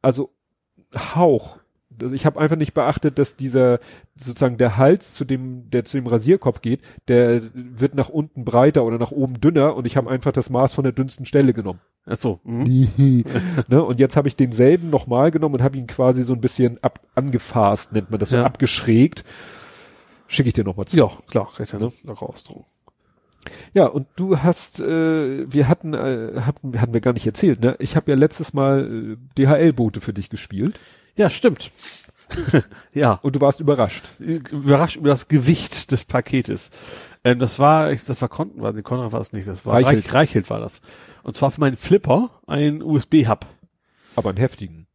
also 0.00 0.30
Hauch. 0.94 1.58
Also 2.02 2.14
ich 2.14 2.26
habe 2.26 2.38
einfach 2.40 2.56
nicht 2.56 2.74
beachtet, 2.74 3.18
dass 3.18 3.36
dieser 3.36 3.80
sozusagen 4.16 4.56
der 4.58 4.76
Hals 4.76 5.14
zu 5.14 5.24
dem, 5.24 5.70
der 5.70 5.84
zu 5.84 5.96
dem 5.96 6.06
Rasierkopf 6.06 6.60
geht, 6.60 6.80
der 7.08 7.42
wird 7.54 7.94
nach 7.94 8.08
unten 8.08 8.44
breiter 8.44 8.84
oder 8.84 8.98
nach 8.98 9.12
oben 9.12 9.40
dünner 9.40 9.76
und 9.76 9.86
ich 9.86 9.96
habe 9.96 10.10
einfach 10.10 10.32
das 10.32 10.50
Maß 10.50 10.74
von 10.74 10.84
der 10.84 10.92
dünnsten 10.92 11.26
Stelle 11.26 11.52
genommen. 11.52 11.80
Ach 12.06 12.16
so. 12.16 12.40
Mhm. 12.44 13.24
ne? 13.68 13.82
Und 13.82 13.98
jetzt 14.00 14.16
habe 14.16 14.28
ich 14.28 14.36
denselben 14.36 14.90
nochmal 14.90 15.30
genommen 15.30 15.56
und 15.56 15.62
habe 15.62 15.76
ihn 15.78 15.86
quasi 15.86 16.22
so 16.22 16.34
ein 16.34 16.40
bisschen 16.40 16.82
ab, 16.82 17.00
angefasst, 17.14 17.92
nennt 17.92 18.10
man 18.10 18.20
das, 18.20 18.30
so 18.30 18.36
Ja. 18.36 18.44
abgeschrägt. 18.44 19.24
Schicke 20.28 20.48
ich 20.48 20.54
dir 20.54 20.64
nochmal 20.64 20.86
zu. 20.86 20.96
Ja, 20.96 21.10
klar, 21.28 21.48
recht 21.58 21.78
ne? 21.78 21.92
locker 22.04 22.28
Ausdruck. 22.28 22.64
Ja, 23.74 23.86
und 23.86 24.08
du 24.16 24.38
hast, 24.38 24.80
äh, 24.80 25.52
wir 25.52 25.68
hatten, 25.68 25.94
äh, 25.94 26.40
hatten, 26.40 26.80
hatten 26.80 26.94
wir 26.94 27.00
gar 27.00 27.12
nicht 27.12 27.26
erzählt, 27.26 27.60
ne? 27.60 27.76
Ich 27.78 27.94
habe 27.94 28.10
ja 28.10 28.16
letztes 28.16 28.52
Mal 28.52 29.16
äh, 29.16 29.16
DHL-Boote 29.38 30.00
für 30.00 30.12
dich 30.12 30.30
gespielt 30.30 30.80
Ja, 31.16 31.30
stimmt. 31.30 31.70
ja. 32.92 33.12
und 33.22 33.36
du 33.36 33.40
warst 33.40 33.60
überrascht. 33.60 34.04
Überrascht 34.18 34.96
über 34.96 35.08
das 35.08 35.28
Gewicht 35.28 35.92
des 35.92 36.04
Paketes. 36.04 36.70
Ähm, 37.24 37.38
das 37.38 37.58
war, 37.58 37.94
das 37.94 38.20
war 38.20 38.28
Konten, 38.28 38.60
war, 38.62 38.72
nee, 38.72 38.82
Konrad 38.82 39.12
war 39.12 39.20
es 39.20 39.32
nicht, 39.32 39.46
das 39.48 39.64
war 39.64 39.74
Reichelt. 39.74 40.06
Reich, 40.06 40.12
Reichelt 40.14 40.50
war 40.50 40.58
das. 40.60 40.80
Und 41.22 41.36
zwar 41.36 41.50
für 41.50 41.60
meinen 41.60 41.76
Flipper 41.76 42.30
ein 42.46 42.82
USB-Hub. 42.82 43.46
aber 44.16 44.30
einen 44.30 44.38
heftigen. 44.38 44.86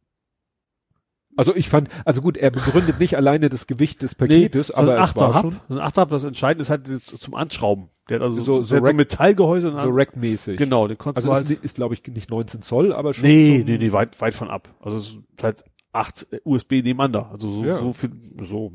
Also 1.34 1.54
ich 1.56 1.70
fand, 1.70 1.88
also 2.04 2.20
gut, 2.20 2.36
er 2.36 2.50
begründet 2.50 2.98
nicht 3.00 3.16
alleine 3.16 3.48
das 3.48 3.66
Gewicht 3.66 4.02
des 4.02 4.14
Paketes, 4.14 4.66
so 4.66 4.74
aber 4.74 4.96
ein 4.98 5.02
es 5.04 5.16
war 5.16 5.28
Achterhub. 5.30 5.42
schon 5.54 5.60
So 5.70 5.80
ein 5.80 5.86
Achterhub, 5.86 6.10
das 6.10 6.24
Entscheidende 6.24 6.62
ist 6.62 6.68
halt 6.68 6.86
zum 7.06 7.34
Anschrauben. 7.34 7.88
Der 8.10 8.16
hat 8.16 8.22
also 8.24 8.42
So- 8.42 8.62
so, 8.62 8.76
hat 8.76 8.82
so 8.82 8.88
Rack- 8.88 8.96
Metallgehäuse 8.96 9.70
so 9.70 9.88
rackmäßig. 9.90 10.58
Genau, 10.58 10.86
den 10.88 10.98
konntest 10.98 11.24
Also 11.26 11.34
du 11.42 11.42
ist, 11.44 11.56
halt. 11.56 11.64
ist 11.64 11.76
glaube 11.76 11.94
ich 11.94 12.06
nicht 12.06 12.28
19 12.28 12.60
Zoll, 12.60 12.92
aber 12.92 13.14
schon 13.14 13.24
Nee, 13.24 13.62
nee, 13.66 13.78
nee, 13.78 13.92
weit, 13.92 14.20
weit 14.20 14.34
von 14.34 14.50
ab. 14.50 14.68
Also 14.80 14.98
es 14.98 15.04
ist 15.04 15.16
halt 15.42 15.64
acht 15.92 16.26
USB 16.44 16.82
nebeneinander. 16.82 17.30
Also 17.30 17.50
so, 17.50 17.64
Ja. 17.64 17.78
so 17.78 17.92
viel, 17.92 18.10
so. 18.44 18.72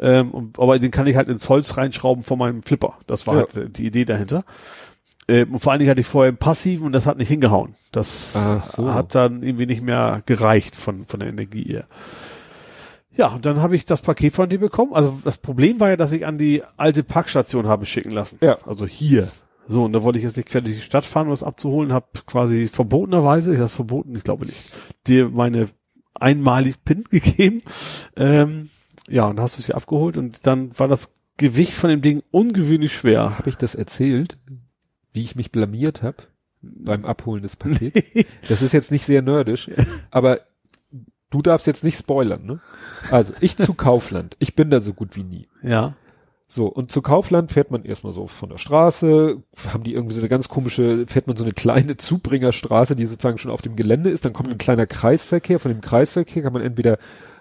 Ähm, 0.00 0.30
und, 0.32 0.58
aber 0.58 0.78
den 0.78 0.90
kann 0.90 1.06
ich 1.06 1.16
halt 1.16 1.28
ins 1.28 1.48
Holz 1.48 1.76
reinschrauben 1.76 2.24
von 2.24 2.38
meinem 2.38 2.62
Flipper. 2.62 2.94
Das 3.06 3.26
war 3.26 3.34
Ja. 3.34 3.40
halt 3.40 3.56
äh, 3.56 3.70
die 3.70 3.86
Idee 3.86 4.04
dahinter. 4.04 4.44
Ähm, 5.28 5.52
und 5.54 5.60
vor 5.60 5.72
allen 5.72 5.78
Dingen 5.78 5.90
hatte 5.90 6.00
ich 6.00 6.06
vorher 6.06 6.28
einen 6.28 6.36
passiven 6.38 6.86
und 6.86 6.92
das 6.92 7.06
hat 7.06 7.18
nicht 7.18 7.28
hingehauen. 7.28 7.74
Das 7.92 8.32
so. 8.32 8.92
hat 8.92 9.14
dann 9.14 9.42
irgendwie 9.42 9.66
nicht 9.66 9.80
mehr 9.82 10.22
gereicht 10.26 10.76
von, 10.76 11.06
von 11.06 11.20
der 11.20 11.28
Energie 11.30 11.62
her. 11.64 11.86
Ja, 13.16 13.28
und 13.28 13.46
dann 13.46 13.62
habe 13.62 13.76
ich 13.76 13.86
das 13.86 14.02
Paket 14.02 14.34
von 14.34 14.48
dir 14.48 14.58
bekommen. 14.58 14.92
Also 14.92 15.18
das 15.24 15.38
Problem 15.38 15.78
war 15.78 15.90
ja, 15.90 15.96
dass 15.96 16.10
ich 16.12 16.26
an 16.26 16.36
die 16.36 16.62
alte 16.76 17.04
Packstation 17.04 17.66
habe 17.68 17.86
schicken 17.86 18.10
lassen. 18.10 18.38
Ja. 18.40 18.58
Also 18.66 18.86
hier. 18.86 19.28
So, 19.68 19.84
und 19.84 19.92
da 19.92 20.02
wollte 20.02 20.18
ich 20.18 20.24
jetzt 20.24 20.36
nicht 20.36 20.48
quer 20.48 20.60
durch 20.60 20.74
die 20.76 20.82
Stadt 20.82 21.06
fahren, 21.06 21.28
um 21.28 21.30
das 21.32 21.42
abzuholen, 21.44 21.92
habe 21.92 22.06
quasi 22.26 22.66
verbotenerweise, 22.66 23.52
ist 23.52 23.60
das 23.60 23.74
verboten? 23.74 24.14
Ich 24.16 24.24
glaube 24.24 24.44
nicht, 24.46 24.72
dir 25.06 25.30
meine 25.30 25.68
einmalig 26.14 26.84
PIN 26.84 27.04
gegeben. 27.10 27.62
Ähm, 28.16 28.70
ja, 29.08 29.26
und 29.26 29.40
hast 29.40 29.58
du 29.58 29.62
sie 29.62 29.74
abgeholt 29.74 30.16
und 30.16 30.46
dann 30.46 30.78
war 30.78 30.88
das 30.88 31.14
Gewicht 31.36 31.72
von 31.72 31.90
dem 31.90 32.00
Ding 32.02 32.22
ungewöhnlich 32.30 32.96
schwer. 32.96 33.38
Habe 33.38 33.50
ich 33.50 33.56
das 33.56 33.74
erzählt, 33.74 34.38
wie 35.12 35.24
ich 35.24 35.36
mich 35.36 35.50
blamiert 35.52 36.02
habe 36.02 36.18
beim 36.62 37.04
Abholen 37.04 37.42
des 37.42 37.56
Pakets? 37.56 38.00
Das 38.48 38.62
ist 38.62 38.72
jetzt 38.72 38.92
nicht 38.92 39.04
sehr 39.04 39.22
nerdisch, 39.22 39.70
aber 40.10 40.40
du 41.30 41.42
darfst 41.42 41.66
jetzt 41.66 41.84
nicht 41.84 41.98
spoilern, 41.98 42.44
ne? 42.46 42.60
Also, 43.10 43.32
ich 43.40 43.56
zu 43.56 43.74
Kaufland. 43.74 44.36
Ich 44.38 44.54
bin 44.54 44.70
da 44.70 44.80
so 44.80 44.94
gut 44.94 45.16
wie 45.16 45.24
nie. 45.24 45.48
ja. 45.62 45.94
So, 46.54 46.66
und 46.66 46.92
zu 46.92 47.02
Kaufland 47.02 47.50
fährt 47.50 47.72
man 47.72 47.82
erstmal 47.82 48.12
so 48.12 48.28
von 48.28 48.48
der 48.48 48.58
Straße, 48.58 49.42
haben 49.72 49.82
die 49.82 49.92
irgendwie 49.92 50.14
so 50.14 50.20
eine 50.20 50.28
ganz 50.28 50.48
komische, 50.48 51.04
fährt 51.08 51.26
man 51.26 51.36
so 51.36 51.42
eine 51.42 51.52
kleine 51.52 51.96
Zubringerstraße, 51.96 52.94
die 52.94 53.06
sozusagen 53.06 53.38
schon 53.38 53.50
auf 53.50 53.60
dem 53.60 53.74
Gelände 53.74 54.10
ist, 54.10 54.24
dann 54.24 54.34
kommt 54.34 54.50
ein 54.50 54.56
kleiner 54.58 54.86
Kreisverkehr, 54.86 55.58
von 55.58 55.72
dem 55.72 55.80
Kreisverkehr 55.80 56.44
kann 56.44 56.52
man 56.52 56.62
entweder 56.62 56.98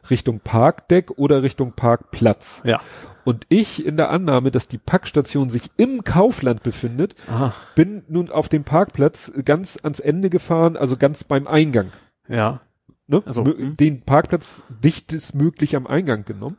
Richtung 0.10 0.40
Parkdeck 0.40 1.12
oder 1.12 1.44
Richtung 1.44 1.74
Parkplatz. 1.74 2.64
Ja. 2.66 2.82
Und 3.24 3.46
ich 3.50 3.86
in 3.86 3.98
der 3.98 4.10
Annahme, 4.10 4.50
dass 4.50 4.68
die 4.68 4.80
Packstation 4.80 5.52
sich 5.52 5.70
im 5.78 6.04
Kaufland 6.04 6.64
befindet, 6.64 7.14
Aha. 7.28 7.54
bin 7.76 8.02
nun 8.08 8.32
auf 8.32 8.50
dem 8.50 8.64
Parkplatz 8.64 9.32
ganz 9.46 9.78
ans 9.84 10.00
Ende 10.00 10.32
gefahren, 10.32 10.76
also 10.76 10.98
ganz 10.98 11.24
beim 11.24 11.46
Eingang. 11.46 11.92
Ja. 12.28 12.62
Ne? 13.06 13.22
Also, 13.28 13.44
Mö- 13.44 13.58
hm. 13.58 13.78
den 13.78 14.02
Parkplatz 14.02 14.64
dichtestmöglich 14.84 15.76
am 15.76 15.86
Eingang 15.86 16.26
genommen. 16.26 16.58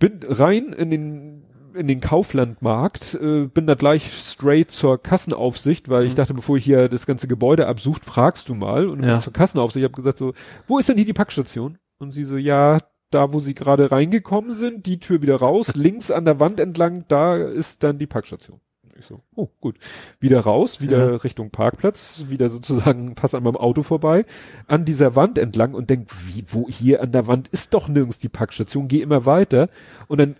Bin 0.00 0.20
rein 0.24 0.72
in 0.72 0.90
den 0.90 1.44
in 1.72 1.86
den 1.86 2.00
Kauflandmarkt, 2.00 3.14
äh, 3.14 3.46
bin 3.46 3.68
da 3.68 3.74
gleich 3.74 4.12
straight 4.12 4.72
zur 4.72 5.00
Kassenaufsicht, 5.00 5.88
weil 5.88 6.04
ich 6.04 6.14
Mhm. 6.14 6.16
dachte, 6.16 6.34
bevor 6.34 6.56
ich 6.56 6.64
hier 6.64 6.88
das 6.88 7.06
ganze 7.06 7.28
Gebäude 7.28 7.68
absucht, 7.68 8.04
fragst 8.04 8.48
du 8.48 8.56
mal. 8.56 8.88
Und 8.88 9.04
Ja. 9.04 9.20
zur 9.20 9.32
Kassenaufsicht, 9.32 9.84
ich 9.84 9.88
habe 9.88 9.94
gesagt 9.94 10.18
so, 10.18 10.32
wo 10.66 10.80
ist 10.80 10.88
denn 10.88 10.96
hier 10.96 11.04
die 11.04 11.12
Packstation? 11.12 11.78
Und 12.00 12.10
sie 12.10 12.24
so, 12.24 12.36
ja, 12.36 12.78
da 13.12 13.32
wo 13.32 13.38
sie 13.38 13.54
gerade 13.54 13.92
reingekommen 13.92 14.52
sind, 14.52 14.86
die 14.86 14.98
Tür 14.98 15.22
wieder 15.22 15.36
raus, 15.36 15.68
links 15.76 16.10
an 16.10 16.24
der 16.24 16.40
Wand 16.40 16.58
entlang, 16.58 17.04
da 17.06 17.36
ist 17.36 17.84
dann 17.84 17.98
die 17.98 18.08
Packstation. 18.08 18.60
Ich 19.00 19.06
so, 19.06 19.20
oh 19.34 19.48
gut. 19.60 19.76
Wieder 20.20 20.40
raus, 20.40 20.80
wieder 20.80 21.10
Ja. 21.10 21.16
Richtung 21.16 21.50
Parkplatz, 21.50 22.26
wieder 22.28 22.50
sozusagen 22.50 23.16
fast 23.16 23.34
an 23.34 23.42
meinem 23.42 23.56
Auto 23.56 23.82
vorbei, 23.82 24.26
an 24.68 24.84
dieser 24.84 25.16
Wand 25.16 25.38
entlang 25.38 25.74
und 25.74 25.90
denk, 25.90 26.08
wie, 26.26 26.44
wo 26.48 26.68
hier 26.68 27.02
an 27.02 27.10
der 27.12 27.26
Wand 27.26 27.48
ist 27.48 27.74
doch 27.74 27.88
nirgends 27.88 28.18
die 28.18 28.28
Packstation, 28.28 28.88
geh 28.88 29.00
immer 29.00 29.26
weiter 29.26 29.68
und 30.06 30.18
dann 30.18 30.36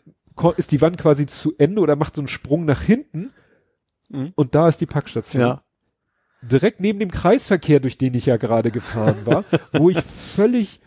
ist 0.56 0.72
die 0.72 0.80
Wand 0.80 0.96
quasi 0.98 1.26
zu 1.26 1.54
Ende 1.58 1.80
oder 1.82 1.96
macht 1.96 2.14
so 2.16 2.20
einen 2.22 2.28
Sprung 2.28 2.64
nach 2.64 2.82
hinten 2.82 3.30
Mhm. 4.12 4.32
und 4.34 4.54
da 4.56 4.66
ist 4.68 4.80
die 4.80 4.86
Packstation. 4.86 5.40
Ja. 5.40 5.62
Direkt 6.42 6.80
neben 6.80 6.98
dem 6.98 7.10
Kreisverkehr, 7.12 7.78
durch 7.80 7.96
den 7.96 8.12
ich 8.14 8.26
ja 8.26 8.38
gerade 8.38 8.70
gefahren 8.72 9.16
war, 9.24 9.44
wo 9.72 9.88
ich 9.90 10.00
völlig 10.02 10.80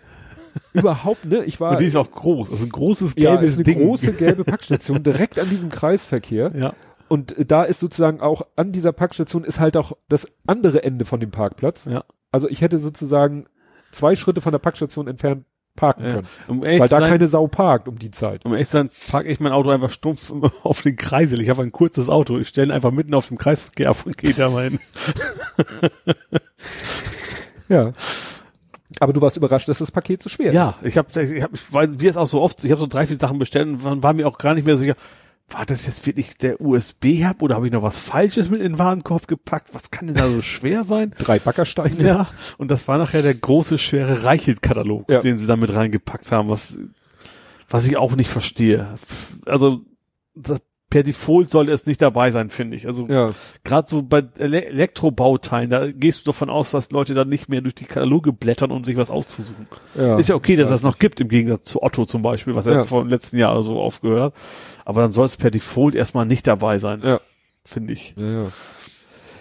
überhaupt, 0.73 1.25
ne, 1.25 1.43
ich 1.45 1.59
war, 1.59 1.71
Und 1.71 1.79
die 1.81 1.85
ist 1.85 1.95
auch 1.95 2.11
groß. 2.11 2.51
Also 2.51 2.65
ein 2.65 2.69
großes 2.69 3.15
ja, 3.17 3.31
gelbes 3.35 3.51
ist 3.51 3.57
eine 3.57 3.63
Ding. 3.65 3.79
große 3.79 4.13
gelbe 4.13 4.43
Packstation 4.43 5.01
direkt 5.03 5.39
an 5.39 5.49
diesem 5.49 5.69
Kreisverkehr. 5.69 6.51
Ja. 6.55 6.73
Und 7.07 7.35
da 7.47 7.63
ist 7.63 7.79
sozusagen 7.79 8.21
auch 8.21 8.43
an 8.55 8.71
dieser 8.71 8.91
Packstation 8.91 9.43
ist 9.43 9.59
halt 9.59 9.77
auch 9.77 9.93
das 10.09 10.27
andere 10.47 10.83
Ende 10.83 11.05
von 11.05 11.19
dem 11.19 11.31
Parkplatz. 11.31 11.85
Ja. 11.85 12.03
Also 12.31 12.49
ich 12.49 12.61
hätte 12.61 12.79
sozusagen 12.79 13.45
zwei 13.91 14.15
Schritte 14.15 14.41
von 14.41 14.51
der 14.51 14.59
Packstation 14.59 15.07
entfernt 15.07 15.45
parken 15.75 16.05
ja. 16.05 16.13
können. 16.13 16.27
Um 16.47 16.61
Weil 16.61 16.79
da 16.79 16.87
sein, 16.87 17.09
keine 17.09 17.27
Sau 17.27 17.47
parkt 17.47 17.87
um 17.87 17.97
die 17.97 18.11
Zeit. 18.11 18.45
um 18.45 18.53
ehrlich 18.53 18.67
zu 18.67 18.73
sein, 18.73 18.89
parke 19.09 19.29
ich 19.29 19.39
mein 19.39 19.51
Auto 19.51 19.69
einfach 19.69 19.89
stumpf 19.89 20.31
auf 20.63 20.81
den 20.81 20.95
Kreisel. 20.95 21.41
Ich 21.41 21.49
habe 21.49 21.63
ein 21.63 21.71
kurzes 21.71 22.09
Auto. 22.09 22.37
Ich 22.37 22.47
stelle 22.47 22.67
ihn 22.67 22.71
einfach 22.71 22.91
mitten 22.91 23.13
auf 23.13 23.27
dem 23.27 23.37
Kreisverkehr 23.37 23.89
ab 23.89 24.05
und 24.05 24.17
gehe 24.17 24.33
da 24.33 24.49
mal 24.49 24.69
hin. 24.69 24.79
Ja. 27.69 27.93
Aber 28.99 29.13
du 29.13 29.21
warst 29.21 29.37
überrascht, 29.37 29.67
dass 29.67 29.79
das 29.79 29.91
Paket 29.91 30.21
so 30.21 30.29
schwer 30.29 30.53
Ja, 30.53 30.75
ich 30.83 30.97
habe, 30.97 31.21
ich 31.21 31.41
hab, 31.41 31.51
weil 31.71 31.99
wir 31.99 32.11
es 32.11 32.17
auch 32.17 32.27
so 32.27 32.41
oft, 32.41 32.63
ich 32.63 32.71
habe 32.71 32.79
so 32.79 32.87
drei, 32.87 33.07
vier 33.07 33.15
Sachen 33.15 33.39
bestellt 33.39 33.67
und 33.67 34.03
war 34.03 34.13
mir 34.13 34.27
auch 34.27 34.37
gar 34.37 34.53
nicht 34.53 34.65
mehr 34.65 34.77
sicher, 34.77 34.95
war 35.49 35.65
das 35.65 35.85
jetzt 35.85 36.07
wirklich 36.07 36.37
der 36.37 36.59
USB-Hub 36.61 37.41
oder 37.41 37.55
habe 37.55 37.67
ich 37.67 37.71
noch 37.73 37.83
was 37.83 37.99
Falsches 37.99 38.49
mit 38.49 38.59
in 38.59 38.73
den 38.73 38.79
Warenkorb 38.79 39.27
gepackt? 39.27 39.73
Was 39.73 39.91
kann 39.91 40.07
denn 40.07 40.15
da 40.15 40.29
so 40.29 40.41
schwer 40.41 40.83
sein? 40.83 41.13
Drei 41.19 41.37
Backersteine. 41.39 42.01
Ja, 42.03 42.29
und 42.57 42.71
das 42.71 42.87
war 42.87 42.97
nachher 42.97 43.21
der 43.21 43.35
große, 43.35 43.77
schwere 43.77 44.23
Reichelt-Katalog, 44.23 45.09
Ja. 45.09 45.19
den 45.19 45.37
sie 45.37 45.45
da 45.45 45.55
mit 45.55 45.73
reingepackt 45.73 46.31
haben, 46.31 46.49
was, 46.49 46.79
was 47.69 47.85
ich 47.85 47.97
auch 47.97 48.15
nicht 48.15 48.29
verstehe. 48.29 48.95
Also, 49.45 49.81
das, 50.33 50.59
per 50.93 51.01
Default 51.01 51.49
sollte 51.49 51.71
es 51.71 51.87
nicht 51.87 52.03
dabei 52.03 52.29
sein, 52.29 52.49
finde 52.51 52.77
ich. 52.77 52.85
Also, 52.85 53.07
Ja. 53.07 53.31
gerade 53.63 53.89
so 53.89 54.03
bei 54.03 54.21
Ele 54.37 54.63
Elektrobauteilen, 54.65 55.71
da 55.71 55.91
gehst 55.91 56.21
du 56.21 56.25
davon 56.31 56.51
aus, 56.51 56.69
dass 56.69 56.91
Leute 56.91 57.15
dann 57.15 57.29
nicht 57.29 57.49
mehr 57.49 57.61
durch 57.61 57.73
die 57.73 57.85
Kataloge 57.85 58.31
blättern, 58.31 58.69
um 58.69 58.83
sich 58.83 58.95
was 58.95 59.09
auszusuchen. 59.09 59.65
ja. 59.95 60.19
Ist 60.19 60.29
ja 60.29 60.35
okay, 60.35 60.55
dass 60.55 60.69
weiß 60.69 60.81
das 60.81 60.83
noch 60.83 60.99
gibt, 60.99 61.19
im 61.19 61.29
Gegensatz 61.29 61.63
zu 61.67 61.81
Otto 61.81 62.05
zum 62.05 62.21
Beispiel, 62.21 62.53
was 62.53 62.67
ja, 62.67 62.73
Ja. 62.73 62.83
vor 62.83 63.01
dem 63.03 63.09
letzten 63.09 63.37
Jahr 63.39 63.63
so 63.63 63.79
aufgehört 63.81 64.33
hat. 64.35 64.41
Aber 64.85 65.01
dann 65.01 65.11
soll 65.11 65.25
es 65.25 65.35
per 65.35 65.49
Default 65.49 65.95
erstmal 65.95 66.27
nicht 66.27 66.45
dabei 66.45 66.77
sein. 66.77 67.01
Ja. 67.03 67.19
finde 67.65 67.93
ich. 67.93 68.13
Ja, 68.15 68.43
ja. 68.43 68.47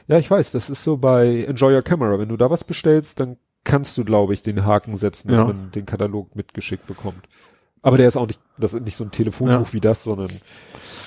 Ja, 0.09 0.19
ich 0.19 0.31
weiß, 0.31 0.53
das 0.53 0.71
ist 0.71 0.83
so 0.85 0.97
bei 0.97 1.45
Enjoy 1.45 1.75
Your 1.75 1.83
Camera. 1.83 2.19
Wenn 2.19 2.29
du 2.31 2.37
da 2.39 2.51
was 2.51 2.65
bestellst, 2.65 3.21
dann 3.21 3.37
kannst 3.65 3.99
du, 3.99 4.05
glaube 4.05 4.33
ich, 4.33 4.43
den 4.43 4.65
Haken 4.65 4.97
setzen, 4.97 5.29
dass 5.29 5.39
Ja. 5.39 5.45
man 5.45 5.71
den 5.73 5.85
Katalog 5.87 6.35
mitgeschickt 6.35 6.87
bekommt. 6.87 7.29
Aber 7.83 7.99
der 7.99 8.09
ist 8.09 8.17
auch 8.17 8.27
nicht, 8.29 8.41
das 8.59 8.75
ist 8.75 8.85
nicht 8.85 8.97
so 8.97 9.05
ein 9.05 9.11
Telefonbuch 9.11 9.67
Ja. 9.67 9.73
wie 9.73 9.81
das, 9.81 10.05
sondern, 10.05 10.29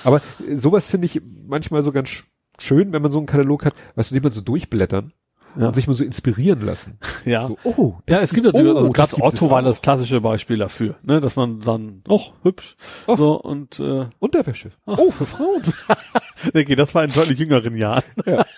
aber 0.04 0.20
sowas 0.54 0.86
finde 0.88 1.06
ich 1.06 1.20
manchmal 1.46 1.82
so 1.82 1.90
ganz 1.92 2.08
sch- 2.10 2.24
schön, 2.58 2.92
wenn 2.92 3.02
man 3.02 3.12
so 3.12 3.18
einen 3.18 3.26
Katalog 3.26 3.64
hat, 3.64 3.74
weißt 3.94 4.10
du, 4.10 4.14
den 4.14 4.22
man 4.22 4.32
so 4.32 4.40
durchblättern 4.42 5.12
Ja. 5.58 5.68
und 5.68 5.74
sich 5.74 5.86
mal 5.86 5.94
so 5.94 6.04
inspirieren 6.04 6.60
lassen. 6.64 6.98
Ja. 7.24 7.46
So, 7.46 7.56
oh, 7.64 7.94
Ja, 8.08 8.16
das 8.16 8.24
es 8.24 8.34
gibt 8.34 8.46
natürlich, 8.46 8.72
oh, 8.72 8.76
also 8.76 8.90
das 8.92 9.10
gerade 9.12 9.22
Otto 9.24 9.50
war 9.50 9.62
das 9.62 9.80
klassische 9.82 10.20
Beispiel 10.20 10.58
dafür, 10.58 10.96
ne, 11.02 11.18
dass 11.20 11.34
man 11.34 11.58
dann, 11.60 12.02
och, 12.08 12.34
hübsch, 12.42 12.76
Och. 13.08 13.16
so, 13.16 13.40
und, 13.40 13.80
äh, 13.80 14.06
Unterwäsche. 14.20 14.70
Oh, 14.86 15.10
für 15.10 15.26
Frauen. 15.26 15.62
okay, 16.48 16.74
das 16.76 16.94
war 16.94 17.02
in 17.04 17.10
deutlich 17.12 17.38
jüngeren 17.38 17.74
Jahren. 17.76 18.04
Ja. 18.26 18.44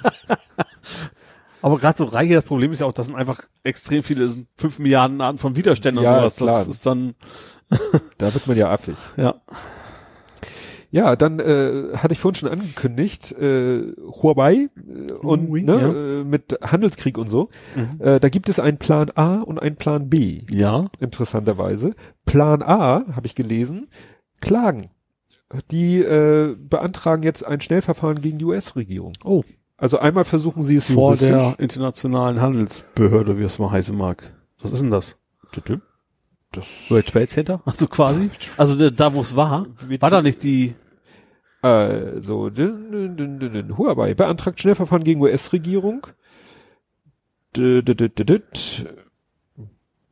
Aber 1.63 1.79
gerade 1.79 1.99
so 1.99 2.05
Reihe, 2.05 2.35
das 2.37 2.45
Problem 2.45 2.71
ist 2.73 2.81
ja 2.81 2.87
auch, 2.87 2.93
das 2.93 3.07
sind 3.07 3.17
einfach 3.17 3.41
extrem 3.65 4.03
viele, 4.05 4.25
es 4.25 4.35
sind 4.35 4.47
fünf 4.57 4.79
Milliarden 4.79 5.21
Arten 5.21 5.39
von 5.39 5.57
Widerständen 5.57 6.05
Ja, 6.05 6.11
und 6.13 6.19
sowas. 6.33 6.37
klar. 6.37 6.59
Das 6.67 6.69
ist 6.69 6.87
dann, 6.87 7.15
Da 8.19 8.33
wird 8.35 8.47
man 8.47 8.57
ja 8.57 8.71
affig. 8.71 8.97
ja. 9.17 9.35
Ja, 10.91 11.17
dann 11.17 11.39
äh, 11.39 11.97
hatte 11.97 12.15
ich 12.15 12.19
vorhin 12.21 12.37
schon 12.37 12.49
angekündigt, 12.49 13.33
äh, 13.33 13.93
Huawei 14.23 14.71
äh, 14.77 15.13
und 15.13 15.49
Huawei, 15.49 15.61
ne, 15.63 15.73
ja. 15.75 16.21
äh, 16.21 16.25
mit 16.25 16.59
Handelskrieg 16.63 17.19
und 17.19 17.29
so. 17.29 17.51
Mhm. 17.77 18.01
Äh, 18.01 18.21
da 18.21 18.31
gibt 18.31 18.49
es 18.49 18.59
einen 18.59 18.79
Plan 18.79 19.11
A 19.15 19.41
und 19.41 19.59
einen 19.59 19.77
Plan 19.77 20.09
B, 20.09 20.45
Ja. 20.51 20.87
interessanterweise. 20.99 21.95
Plan 22.25 22.63
A, 22.63 23.05
habe 23.15 23.27
ich 23.27 23.35
gelesen, 23.35 23.89
Klagen. 24.41 24.89
Die 25.71 25.99
äh, 26.01 26.57
beantragen 26.59 27.23
jetzt 27.23 27.45
ein 27.47 27.61
Schnellverfahren 27.61 28.21
gegen 28.23 28.39
die 28.39 28.45
US-Regierung. 28.47 29.13
Oh. 29.25 29.45
Also 29.77 29.99
einmal 29.99 30.25
versuchen 30.25 30.63
sie 30.63 30.77
es 30.77 30.91
Vor 30.91 31.17
der 31.17 31.57
internationalen 31.59 32.41
Handelsbehörde, 32.41 33.39
wie 33.39 33.45
es 33.45 33.59
mal 33.59 33.71
heißen 33.71 33.97
mag. 33.97 34.33
Was 34.61 34.73
ist 34.73 34.81
denn 34.83 34.91
das? 34.91 35.19
Bitte? 35.55 35.83
Das 36.53 36.67
World 36.89 37.07
Trade 37.09 37.29
Center? 37.29 37.63
Also 37.67 37.87
quasi? 37.87 38.31
Also 38.57 38.79
da- 38.79 38.91
da, 38.91 39.15
wo 39.15 39.21
es 39.21 39.37
war? 39.37 39.67
War 40.01 40.11
da 40.11 40.23
nicht 40.23 40.43
die, 40.43 40.75
Also, 41.61 42.51
dün, 42.51 42.91
dün, 43.17 43.39
dün, 43.39 43.53
dün. 43.53 43.77
Huawei 43.79 44.15
beantragt 44.15 44.61
Schnellverfahren 44.61 45.05
gegen 45.05 45.21
US-Regierung. 45.21 46.07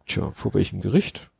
Tja, 0.06 0.30
vor 0.32 0.54
welchem 0.54 0.80
Gericht? 0.80 1.30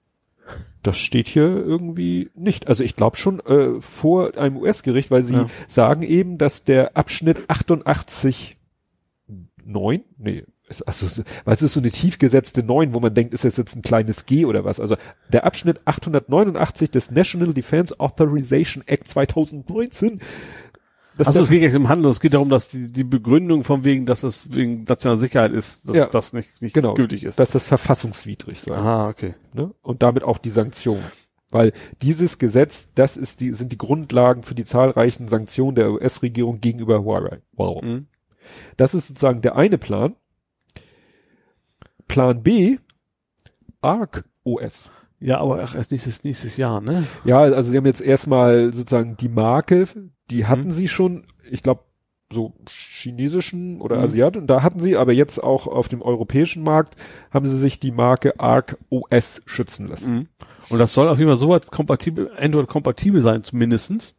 Das 0.82 0.96
steht 0.98 1.26
hier 1.26 1.42
irgendwie 1.48 2.30
nicht. 2.34 2.68
Also 2.68 2.84
ich 2.84 2.94
glaube 2.94 3.16
schon 3.16 3.40
äh, 3.40 3.80
vor 3.80 4.36
einem 4.36 4.56
US-Gericht, 4.58 5.10
weil 5.10 5.22
sie 5.24 5.34
Ja. 5.34 5.46
sagen 5.66 6.02
eben, 6.02 6.38
dass 6.38 6.62
der 6.64 6.96
Abschnitt 6.96 7.48
88 7.48 8.56
9, 9.64 10.04
nee, 10.18 10.44
also, 10.84 11.22
du, 11.22 11.50
ist 11.50 11.72
so 11.72 11.80
eine 11.80 11.90
tief 11.90 12.18
gesetzte 12.18 12.62
9, 12.62 12.92
wo 12.92 13.00
man 13.00 13.14
denkt, 13.14 13.32
ist 13.34 13.44
das 13.44 13.56
jetzt 13.56 13.76
ein 13.76 13.82
kleines 13.82 14.26
G 14.26 14.44
oder 14.44 14.64
was? 14.64 14.80
Also 14.80 14.96
der 15.32 15.44
Abschnitt 15.44 15.80
889 15.84 16.90
des 16.90 17.10
National 17.10 17.52
Defense 17.54 17.98
Authorization 18.00 18.82
Act 18.86 19.06
2019. 19.08 20.20
Das 21.16 21.28
also 21.28 21.40
es 21.42 21.48
geht 21.48 21.62
ja 21.62 21.68
nicht 21.68 21.76
um 21.76 21.88
Handel, 21.88 22.10
es 22.10 22.20
geht 22.20 22.34
darum, 22.34 22.50
dass 22.50 22.68
die, 22.68 22.92
die 22.92 23.04
Begründung 23.04 23.64
von 23.64 23.84
wegen, 23.84 24.04
dass 24.04 24.22
es 24.22 24.54
wegen 24.54 24.84
nationaler 24.84 25.20
Sicherheit 25.20 25.52
ist, 25.52 25.88
dass 25.88 25.96
Ja. 25.96 26.06
das 26.06 26.32
nicht, 26.34 26.60
nicht 26.60 26.74
genau, 26.74 26.92
gültig 26.94 27.24
ist. 27.24 27.38
dass 27.38 27.52
das 27.52 27.64
verfassungswidrig 27.64 28.60
sei. 28.60 28.76
Aha, 28.76 29.08
okay. 29.08 29.34
Ne? 29.54 29.72
Und 29.82 30.02
damit 30.02 30.24
auch 30.24 30.36
die 30.36 30.50
Sanktionen. 30.50 31.04
Weil 31.50 31.72
dieses 32.02 32.38
Gesetz, 32.38 32.90
das 32.94 33.16
ist 33.16 33.40
die, 33.40 33.54
sind 33.54 33.72
die 33.72 33.78
Grundlagen 33.78 34.42
für 34.42 34.54
die 34.54 34.64
zahlreichen 34.64 35.28
Sanktionen 35.28 35.76
der 35.76 35.92
US-Regierung 35.92 36.60
gegenüber 36.60 37.02
Huawei. 37.02 37.38
Wow. 37.52 37.82
Mhm. 37.82 38.08
Das 38.76 38.94
ist 38.94 39.08
sozusagen 39.08 39.40
der 39.40 39.56
eine 39.56 39.78
Plan. 39.78 40.16
Plan 42.08 42.42
B, 42.42 42.78
ARC 43.80 44.24
OS. 44.44 44.90
Ja, 45.18 45.38
aber 45.38 45.60
ach, 45.62 45.74
erst 45.74 45.92
nächstes, 45.92 46.24
nächstes 46.24 46.56
Jahr, 46.56 46.80
ne? 46.80 47.04
Ja, 47.24 47.40
also 47.40 47.70
sie 47.70 47.76
haben 47.76 47.86
jetzt 47.86 48.02
erstmal 48.02 48.72
sozusagen 48.72 49.16
die 49.16 49.28
Marke, 49.30 49.88
die 50.30 50.46
hatten 50.46 50.64
Mhm. 50.66 50.70
sie 50.70 50.88
schon, 50.88 51.26
ich 51.50 51.62
glaube, 51.62 51.82
so 52.32 52.54
chinesischen 52.68 53.80
oder 53.80 53.96
Mhm. 53.98 54.02
Asiaten, 54.02 54.46
da 54.46 54.62
hatten 54.62 54.80
sie, 54.80 54.96
aber 54.96 55.12
jetzt 55.12 55.42
auch 55.42 55.66
auf 55.68 55.88
dem 55.88 56.02
europäischen 56.02 56.62
Markt 56.64 56.96
haben 57.30 57.46
sie 57.46 57.56
sich 57.56 57.78
die 57.80 57.92
Marke 57.92 58.38
ARC 58.40 58.76
OS 58.90 59.42
schützen 59.46 59.86
lassen. 59.86 60.12
Mhm. 60.14 60.28
Und 60.68 60.78
das 60.80 60.92
soll 60.92 61.08
auf 61.08 61.18
jeden 61.18 61.30
Fall 61.30 61.38
so 61.38 61.48
weit 61.50 61.70
kompatibel, 61.70 62.30
Android-kompatibel 62.36 63.20
sein, 63.20 63.44
zumindestens. 63.44 64.18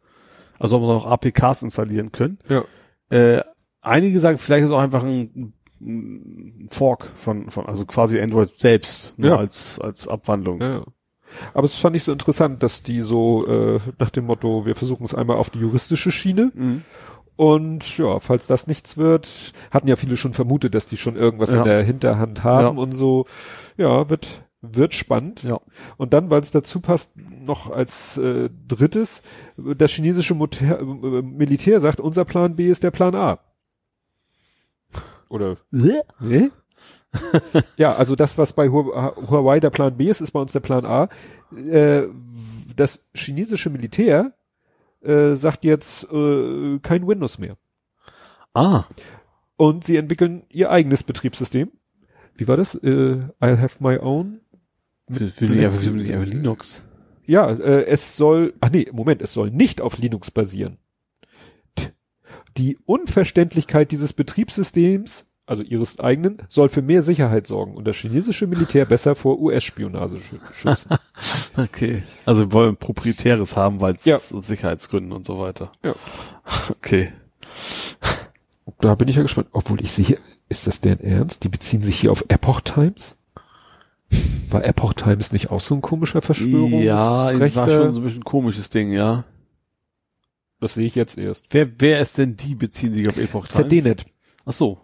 Also 0.58 0.76
ob 0.76 0.82
man 0.82 0.96
auch 0.96 1.06
APKs 1.06 1.62
installieren 1.62 2.10
können. 2.10 2.38
Ja. 2.48 2.64
Äh, 3.10 3.44
einige 3.82 4.18
sagen, 4.20 4.38
vielleicht 4.38 4.64
ist 4.64 4.70
es 4.70 4.74
auch 4.74 4.80
einfach 4.80 5.04
ein, 5.04 5.52
ein 5.80 6.68
Fork 6.70 7.10
von, 7.16 7.50
von, 7.50 7.66
also 7.66 7.84
quasi 7.86 8.20
Android 8.20 8.50
selbst, 8.58 9.18
nur 9.18 9.30
Ja. 9.30 9.36
als, 9.36 9.78
als 9.80 10.08
Abwandlung. 10.08 10.60
Ja. 10.60 10.84
Aber 11.54 11.64
es 11.66 11.74
fand 11.74 11.94
ich 11.94 12.04
so 12.04 12.12
interessant, 12.12 12.62
dass 12.62 12.82
die 12.82 13.02
so 13.02 13.46
äh, 13.46 13.80
nach 13.98 14.10
dem 14.10 14.24
Motto, 14.26 14.64
wir 14.66 14.74
versuchen 14.74 15.04
es 15.04 15.14
einmal 15.14 15.36
auf 15.36 15.50
die 15.50 15.60
juristische 15.60 16.10
Schiene 16.10 16.50
Mhm. 16.54 16.82
und 17.36 17.98
ja, 17.98 18.18
falls 18.18 18.46
das 18.46 18.66
nichts 18.66 18.96
wird, 18.96 19.52
hatten 19.70 19.88
ja 19.88 19.96
viele 19.96 20.16
schon 20.16 20.32
vermutet, 20.32 20.74
dass 20.74 20.86
die 20.86 20.96
schon 20.96 21.16
irgendwas 21.16 21.52
Ja. 21.52 21.58
in 21.58 21.64
der 21.64 21.82
Hinterhand 21.82 22.44
haben 22.44 22.76
Ja. 22.76 22.82
und 22.82 22.92
so. 22.92 23.26
Ja, 23.76 24.08
wird 24.10 24.42
wird 24.60 24.92
spannend. 24.92 25.44
Ja. 25.44 25.60
Und 25.98 26.12
dann, 26.12 26.30
weil 26.30 26.40
es 26.40 26.50
dazu 26.50 26.80
passt, 26.80 27.12
noch 27.16 27.70
als 27.70 28.18
äh, 28.18 28.50
drittes, 28.66 29.22
das 29.56 29.92
chinesische 29.92 30.34
Motor, 30.34 30.80
äh, 30.80 31.22
Militär 31.22 31.78
sagt, 31.78 32.00
unser 32.00 32.24
Plan 32.24 32.56
B 32.56 32.68
ist 32.68 32.82
der 32.82 32.90
Plan 32.90 33.14
A. 33.14 33.38
Oder 35.28 35.56
ja, 37.76 37.94
also 37.94 38.16
das, 38.16 38.38
was 38.38 38.52
bei 38.52 38.68
Hu- 38.68 38.92
Huawei 38.94 39.60
der 39.60 39.70
Plan 39.70 39.96
B 39.96 40.08
ist, 40.08 40.20
ist 40.20 40.30
bei 40.32 40.40
uns 40.40 40.52
der 40.52 40.60
Plan 40.60 40.84
A. 40.84 41.08
Äh, 41.56 42.06
das 42.76 43.04
chinesische 43.14 43.70
Militär 43.70 44.32
äh, 45.00 45.34
sagt 45.34 45.64
jetzt 45.64 46.04
äh, 46.12 46.78
kein 46.80 47.06
Windows 47.06 47.38
mehr. 47.38 47.56
Ah, 48.54 48.84
Und 49.56 49.84
sie 49.84 49.96
entwickeln 49.96 50.44
ihr 50.50 50.70
eigenes 50.70 51.02
Betriebssystem. 51.02 51.70
Wie 52.36 52.46
war 52.48 52.56
das? 52.56 52.76
I'll 52.82 53.56
have 53.60 53.82
my 53.82 53.98
own. 53.98 54.40
Linux. 56.24 56.86
Ja, 57.26 57.50
es 57.50 58.16
soll, 58.16 58.54
ach 58.60 58.70
nee, 58.70 58.88
Moment, 58.92 59.22
es 59.22 59.32
soll 59.32 59.50
nicht 59.50 59.80
auf 59.80 59.98
Linux 59.98 60.30
basieren. 60.30 60.78
Die 62.58 62.76
Unverständlichkeit 62.86 63.90
dieses 63.92 64.12
Betriebssystems, 64.12 65.26
also 65.46 65.62
ihres 65.62 65.98
eigenen, 66.00 66.42
soll 66.48 66.68
für 66.68 66.82
mehr 66.82 67.02
Sicherheit 67.02 67.46
sorgen 67.46 67.74
und 67.74 67.86
das 67.86 67.96
chinesische 67.96 68.46
Militär 68.46 68.84
besser 68.84 69.14
vor 69.14 69.38
US-Spionage 69.40 70.16
schü- 70.16 70.52
schützen. 70.52 70.90
Okay. 71.56 72.02
Also 72.24 72.44
wir 72.46 72.52
wollen 72.52 72.76
proprietäres 72.76 73.56
haben, 73.56 73.80
weil 73.80 73.94
es 73.96 74.04
Ja. 74.04 74.16
aus 74.16 74.28
Sicherheitsgründen 74.30 75.12
und 75.12 75.24
so 75.26 75.38
weiter. 75.40 75.72
Ja. 75.82 75.94
Okay. 76.70 77.12
Da 78.80 78.94
bin 78.94 79.08
ich 79.08 79.16
ja 79.16 79.22
gespannt. 79.22 79.48
Obwohl 79.52 79.80
ich 79.80 79.90
sehe, 79.92 80.18
ist 80.48 80.66
das 80.66 80.80
deren 80.80 81.00
Ernst? 81.00 81.42
Die 81.44 81.48
beziehen 81.48 81.82
sich 81.82 81.98
hier 81.98 82.12
auf 82.12 82.24
Epoch 82.28 82.60
Times? 82.60 83.16
War 84.50 84.64
Epoch 84.64 84.94
Times 84.94 85.32
nicht 85.32 85.50
auch 85.50 85.60
so 85.60 85.74
ein 85.74 85.82
komischer 85.82 86.22
Verschwörungsrechter? 86.22 86.84
Ja, 86.84 87.54
war 87.56 87.70
schon 87.70 87.94
so 87.94 88.00
ein 88.00 88.04
bisschen 88.04 88.24
komisches 88.24 88.70
Ding, 88.70 88.92
ja. 88.92 89.24
Das 90.60 90.74
sehe 90.74 90.86
ich 90.86 90.94
jetzt 90.94 91.16
erst. 91.18 91.46
Wer, 91.50 91.80
wer 91.80 92.00
ist 92.00 92.18
denn 92.18 92.36
die, 92.36 92.54
beziehen 92.54 92.92
sich 92.92 93.08
auf 93.08 93.16
Epoch 93.16 93.46
Times? 93.46 93.68
ZDNet. 93.68 94.06
Ach 94.44 94.52
so. 94.52 94.80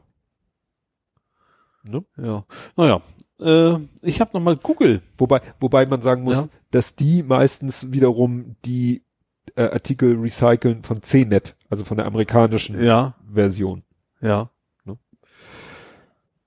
Ne? 1.83 2.05
Ja. 2.17 2.45
Naja. 2.77 3.03
Äh, 3.41 3.79
ich 4.03 4.21
habe 4.21 4.31
nochmal 4.35 4.57
Google. 4.57 5.03
Wobei, 5.19 5.41
wobei 5.61 5.87
man 5.87 6.01
sagen 6.01 6.23
muss, 6.23 6.37
Ja. 6.37 6.49
dass 6.71 6.95
die 6.95 7.23
meistens 7.23 7.93
wiederum 7.93 8.57
die 8.65 9.03
äh, 9.57 9.65
Artikel 9.65 10.17
recyceln 10.19 10.83
von 10.85 11.03
CNET, 11.03 11.57
also 11.69 11.85
von 11.85 11.97
der 11.97 12.07
amerikanischen 12.07 12.83
Ja. 12.83 13.17
Version. 13.33 13.83
Ja. 14.21 14.51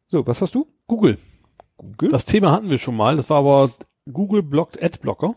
So, 0.10 0.26
was 0.26 0.42
hast 0.42 0.56
du? 0.56 0.68
Google. 0.88 1.18
Google? 1.76 2.10
Das 2.10 2.24
Thema 2.24 2.52
hatten 2.52 2.70
wir 2.70 2.78
schon 2.78 2.96
mal. 2.96 3.18
Das 3.18 3.30
war 3.30 3.40
aber 3.40 3.72
Google 4.12 4.42
blockt 4.42 4.82
Adblocker. 4.82 5.36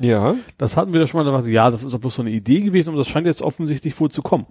Ja. 0.00 0.34
Das 0.58 0.76
hatten 0.76 0.92
wir 0.92 1.00
da 1.00 1.06
schon 1.06 1.18
mal. 1.20 1.24
Da 1.24 1.32
war 1.32 1.42
so, 1.42 1.50
ja, 1.50 1.70
das 1.70 1.82
ist 1.84 1.92
doch 1.92 1.98
bloß 2.00 2.16
so 2.16 2.22
eine 2.22 2.30
Idee 2.30 2.60
gewesen 2.60 2.90
und 2.90 2.96
das 2.96 3.08
scheint 3.08 3.26
jetzt 3.26 3.42
offensichtlich 3.42 3.98
wohl 4.00 4.10
zu 4.10 4.22
kommen. 4.22 4.46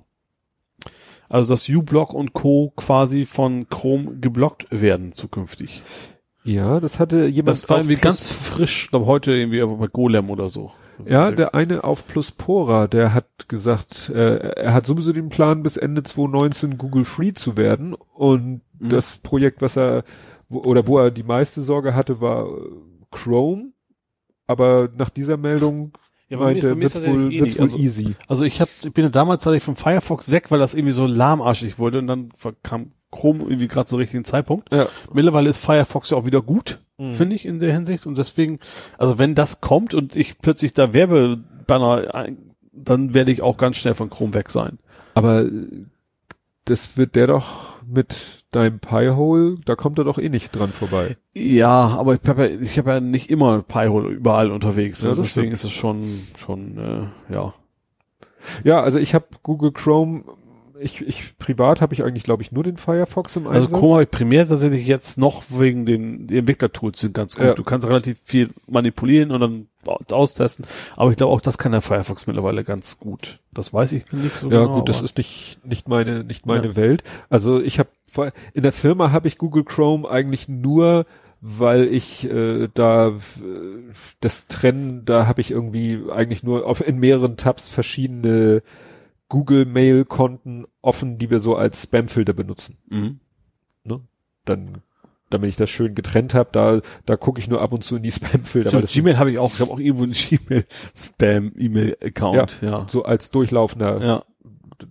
Also, 1.29 1.53
dass 1.53 1.69
uBlock 1.69 2.13
und 2.13 2.33
Co. 2.33 2.73
quasi 2.75 3.25
von 3.25 3.67
Chrome 3.69 4.17
geblockt 4.19 4.67
werden 4.69 5.13
zukünftig. 5.13 5.81
Ja, 6.43 6.79
das 6.79 6.99
hatte 6.99 7.25
jemand 7.27 7.49
Das 7.49 7.69
war 7.69 7.77
irgendwie 7.77 7.95
Plus- 7.95 8.03
ganz 8.03 8.31
frisch, 8.31 8.85
ich 8.85 8.89
glaube 8.89 9.05
heute 9.05 9.31
irgendwie 9.31 9.61
bei 9.63 9.87
Golem 9.87 10.29
oder 10.29 10.49
so. 10.49 10.71
Ja, 11.05 11.31
der 11.31 11.55
eine 11.55 11.83
auf 11.83 12.05
Pluspora, 12.05 12.87
der 12.87 13.13
hat 13.13 13.47
gesagt, 13.47 14.09
äh, 14.13 14.37
er 14.55 14.73
hat 14.73 14.85
sowieso 14.85 15.13
den 15.13 15.29
Plan, 15.29 15.63
bis 15.63 15.77
Ende 15.77 16.03
2019 16.03 16.77
Google 16.77 17.05
Free 17.05 17.33
zu 17.33 17.57
werden. 17.57 17.93
Und 17.93 18.61
Mhm. 18.79 18.89
das 18.89 19.17
Projekt, 19.17 19.61
was 19.61 19.77
er, 19.77 20.03
wo, 20.49 20.59
oder 20.63 20.85
wo 20.87 20.97
er 20.99 21.11
die 21.11 21.23
meiste 21.23 21.61
Sorge 21.61 21.95
hatte, 21.95 22.19
war 22.21 22.45
äh, 22.47 22.49
Chrome. 23.11 23.71
Aber 24.51 24.89
nach 24.97 25.09
dieser 25.09 25.37
Meldung, 25.37 25.91
Ja, 26.29 26.37
meinte, 26.37 26.79
wird's 26.79 26.93
das 26.93 27.05
wohl, 27.07 27.31
eh 27.33 27.39
wird's 27.41 27.57
wohl 27.57 27.63
Also- 27.65 27.77
easy. 27.77 28.15
Also 28.27 28.43
ich 28.45 28.61
hab, 28.61 28.69
ich 28.83 28.93
bin 28.93 29.03
ja 29.05 29.09
damals 29.09 29.43
tatsächlich 29.43 29.63
vom 29.63 29.75
Firefox 29.75 30.31
weg, 30.31 30.51
weil 30.51 30.59
das 30.59 30.73
irgendwie 30.75 30.93
so 30.93 31.07
lahmarschig 31.07 31.77
wurde 31.79 31.99
und 31.99 32.07
dann 32.07 32.29
kam 32.63 32.91
Chrome 33.11 33.43
irgendwie 33.43 33.67
gerade 33.67 33.87
zum 33.87 33.97
richtigen 33.97 34.23
Zeitpunkt. 34.23 34.73
Ja. 34.73 34.87
Mittlerweile 35.13 35.49
ist 35.49 35.57
Firefox 35.63 36.11
ja 36.11 36.17
auch 36.17 36.25
wieder 36.25 36.41
gut, 36.41 36.79
Mhm. 36.97 37.13
finde 37.13 37.35
ich 37.35 37.45
in 37.45 37.59
der 37.59 37.73
Hinsicht 37.73 38.05
und 38.07 38.17
deswegen, 38.17 38.59
also 38.97 39.19
wenn 39.19 39.35
das 39.35 39.59
kommt 39.59 39.93
und 39.93 40.15
ich 40.15 40.37
plötzlich 40.39 40.73
da 40.73 40.93
Werbebanner, 40.93 42.15
ein- 42.15 42.37
dann 42.71 43.13
werde 43.13 43.31
ich 43.33 43.41
auch 43.41 43.57
ganz 43.57 43.75
schnell 43.75 43.93
von 43.95 44.09
Chrome 44.09 44.33
weg 44.33 44.49
sein. 44.49 44.79
Aber 45.13 45.45
das 46.65 46.95
wird 46.95 47.15
der 47.15 47.27
doch 47.27 47.81
mit 47.85 48.40
deinem 48.51 48.79
Piehole, 48.79 49.57
da 49.65 49.75
kommt 49.75 49.97
er 49.97 50.03
doch 50.03 50.17
eh 50.17 50.29
nicht 50.29 50.55
dran 50.55 50.71
vorbei. 50.71 51.17
Ja, 51.33 51.95
aber 51.97 52.15
ich 52.15 52.27
habe 52.27 52.47
ja, 52.47 52.59
ich 52.59 52.77
hab 52.77 52.87
ja 52.87 52.99
nicht 52.99 53.29
immer 53.29 53.61
Pi-Hole 53.61 54.09
überall 54.09 54.51
unterwegs. 54.51 55.05
Also 55.05 55.21
deswegen 55.21 55.47
stimmt. 55.47 55.53
ist 55.53 55.63
es 55.63 55.71
schon, 55.71 56.27
schon, 56.37 56.77
äh, 56.77 57.33
ja. 57.33 57.53
Ja, 58.63 58.81
also 58.81 58.97
ich 58.97 59.13
habe 59.13 59.25
Google 59.43 59.71
Chrome, 59.71 60.23
ich, 60.81 61.01
ich 61.01 61.37
privat 61.37 61.81
habe 61.81 61.93
ich 61.93 62.03
eigentlich, 62.03 62.23
glaube 62.23 62.43
ich, 62.43 62.51
nur 62.51 62.63
den 62.63 62.77
Firefox 62.77 63.35
im 63.35 63.47
Also 63.47 63.67
Einsatz. 63.67 63.79
Chrome 63.79 63.93
habe 63.93 64.03
ich 64.03 64.11
primär 64.11 64.47
tatsächlich 64.47 64.87
jetzt 64.87 65.17
noch 65.17 65.43
wegen 65.49 65.85
den 65.85 66.27
Entwicklertools 66.29 66.99
sind 66.99 67.13
ganz 67.13 67.35
gut. 67.35 67.45
Ja. 67.45 67.53
Du 67.53 67.63
kannst 67.63 67.87
relativ 67.87 68.19
viel 68.23 68.49
manipulieren 68.67 69.31
und 69.31 69.39
dann 69.41 69.67
austesten. 70.11 70.65
Aber 70.95 71.11
ich 71.11 71.17
glaube 71.17 71.33
auch, 71.33 71.41
das 71.41 71.57
kann 71.57 71.71
der 71.71 71.81
Firefox 71.81 72.27
mittlerweile 72.27 72.63
ganz 72.63 72.99
gut. 72.99 73.39
Das 73.51 73.73
weiß 73.73 73.93
ich 73.93 74.11
nicht 74.11 74.39
so 74.39 74.49
ja, 74.51 74.63
genau. 74.63 74.75
gut, 74.75 74.89
das 74.89 75.01
ist 75.01 75.17
nicht 75.17 75.59
nicht 75.63 75.87
meine 75.87 76.23
nicht 76.23 76.45
meine 76.45 76.75
Welt. 76.75 77.03
Also 77.29 77.61
ich 77.61 77.79
habe 77.79 77.89
in 78.53 78.63
der 78.63 78.73
Firma 78.73 79.11
habe 79.11 79.27
ich 79.27 79.37
Google 79.37 79.63
Chrome 79.63 80.09
eigentlich 80.09 80.47
nur 80.47 81.05
weil 81.41 81.85
ich 81.85 82.29
äh, 82.29 82.69
da 82.71 83.07
äh, 83.07 83.11
das 84.19 84.47
Trennen, 84.47 85.05
da 85.05 85.25
habe 85.25 85.41
ich 85.41 85.49
irgendwie 85.49 85.99
eigentlich 86.11 86.43
nur 86.43 86.67
auf 86.67 86.87
in 86.87 86.99
mehreren 86.99 87.35
Tabs 87.35 87.67
verschiedene 87.67 88.61
Google 89.31 89.63
Mail 89.65 90.03
Konten 90.03 90.65
offen, 90.81 91.17
die 91.17 91.29
wir 91.29 91.39
so 91.39 91.55
als 91.55 91.81
Spamfilter 91.83 92.33
benutzen. 92.33 92.77
Mhm. 92.89 93.19
Dann 94.45 94.81
damit 95.29 95.47
ich 95.49 95.55
das 95.55 95.69
schön 95.69 95.95
getrennt 95.95 96.33
habe, 96.33 96.49
da 96.51 96.81
da 97.05 97.15
gucke 97.15 97.39
ich 97.39 97.47
nur 97.47 97.61
ab 97.61 97.71
und 97.71 97.83
zu 97.85 97.95
in 97.95 98.03
die 98.03 98.11
Spamfilter, 98.17 98.81
das 98.81 98.91
Gmail 98.91 99.17
habe 99.17 99.31
ich 99.31 99.39
auch. 99.39 99.53
Ich 99.53 99.61
habe 99.61 99.71
auch 99.71 99.79
irgendwo 99.79 100.03
einen 100.03 100.11
Gmail-Spam-E-Mail-Account. 101.21 102.61
Ja. 102.61 102.85
so 102.89 103.03
als 103.03 103.31
durchlaufender 103.31 104.03
Ja. 104.03 104.23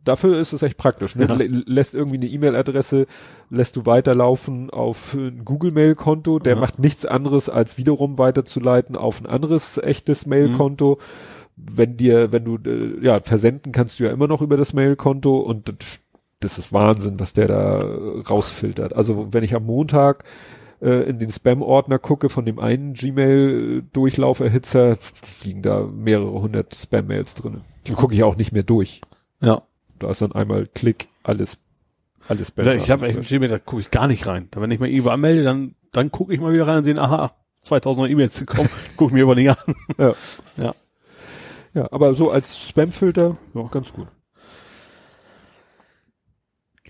dafür 0.05 0.39
ist 0.39 0.52
es 0.55 0.62
echt 0.62 0.77
praktisch. 0.78 1.17
Ne? 1.17 1.27
Ja. 1.27 1.35
Lä- 1.35 1.62
Lässt 1.67 1.94
irgendwie 1.94 2.17
eine 2.17 2.27
E-Mail-Adresse, 2.28 3.07
lässt 3.51 3.77
du 3.77 3.85
weiterlaufen 3.86 4.70
auf 4.70 5.15
ein 5.15 5.44
Google-Mail-Konto, 5.44 6.39
der 6.39 6.55
Ja. 6.55 6.60
macht 6.60 6.78
nichts 6.78 7.05
anderes, 7.05 7.49
als 7.51 7.77
wiederum 7.77 8.17
weiterzuleiten 8.19 8.97
auf 8.97 9.20
ein 9.20 9.27
anderes 9.27 9.77
echtes 9.78 10.25
Mail-Konto. 10.27 10.99
Wenn 11.71 11.97
dir, 11.97 12.33
wenn 12.33 12.45
du, 12.45 12.57
äh, 12.57 13.05
ja, 13.05 13.21
versenden 13.21 13.73
kannst 13.73 14.01
du 14.01 14.05
ja 14.05 14.11
immer 14.11 14.29
noch 14.29 14.43
über 14.43 14.57
das 14.57 14.73
Mail-Konto 14.73 15.39
und 15.39 15.69
das, 15.69 15.77
das 16.41 16.59
ist 16.59 16.73
Wahnsinn, 16.73 17.21
was 17.21 17.33
der 17.33 17.49
da 17.49 17.79
äh, 17.79 18.21
rausfiltert. 18.29 18.95
Also 18.95 19.29
wenn 19.33 19.45
ich 19.45 19.55
am 19.55 19.67
Montag 19.67 20.25
äh, 20.81 21.09
in 21.09 21.19
den 21.19 21.31
Spam-Ordner 21.31 21.99
gucke 21.99 22.29
von 22.29 22.45
dem 22.45 22.59
einen 22.59 22.95
Gmail-Durchlauferhitzer, 22.95 24.99
liegen 25.45 25.63
da 25.63 25.85
mehrere 25.85 26.41
hundert 26.41 26.75
Spam-Mails 26.75 27.35
drin. 27.35 27.61
Die 27.87 27.93
gucke 27.93 28.15
ich 28.15 28.23
auch 28.23 28.37
nicht 28.37 28.53
mehr 28.53 28.63
durch. 28.63 29.01
Ja. 29.41 29.63
Da 29.99 30.11
ist 30.11 30.23
dann 30.23 30.33
einmal 30.33 30.67
Klick, 30.67 31.09
alles, 31.23 31.59
alles 32.29 32.53
Ich, 32.57 32.65
sag, 32.65 32.77
ich 32.77 32.91
habe 32.91 33.07
echt 33.07 33.19
ein 33.19 33.25
Gmail, 33.25 33.49
da 33.49 33.59
gucke 33.59 33.83
ich 33.83 33.91
gar 33.91 34.07
nicht 34.07 34.27
rein. 34.27 34.49
Da 34.51 34.61
wenn 34.61 34.71
ich 34.71 34.81
mal 34.81 34.89
irgendwo 34.89 35.11
anmelde, 35.11 35.43
dann, 35.43 35.75
dann 35.93 36.11
gucke 36.11 36.33
ich 36.33 36.41
mal 36.41 36.53
wieder 36.53 36.67
rein 36.67 36.79
und 36.79 36.85
sehe, 36.85 36.99
aha, 36.99 37.33
2000 37.63 38.05
neue 38.05 38.13
E-Mails 38.13 38.41
gekommen, 38.41 38.71
gucke 38.97 39.19
ich 39.19 39.25
mir 39.25 39.35
nicht 39.35 39.51
an. 39.51 39.75
Ja. 39.99 40.13
Ja. 40.57 40.75
Ja, 41.75 41.89
aber 41.93 42.15
so 42.15 42.31
als 42.31 42.59
Spamfilter, 42.59 43.37
ja, 43.55 43.63
ganz 43.69 43.93
gut. 43.93 44.09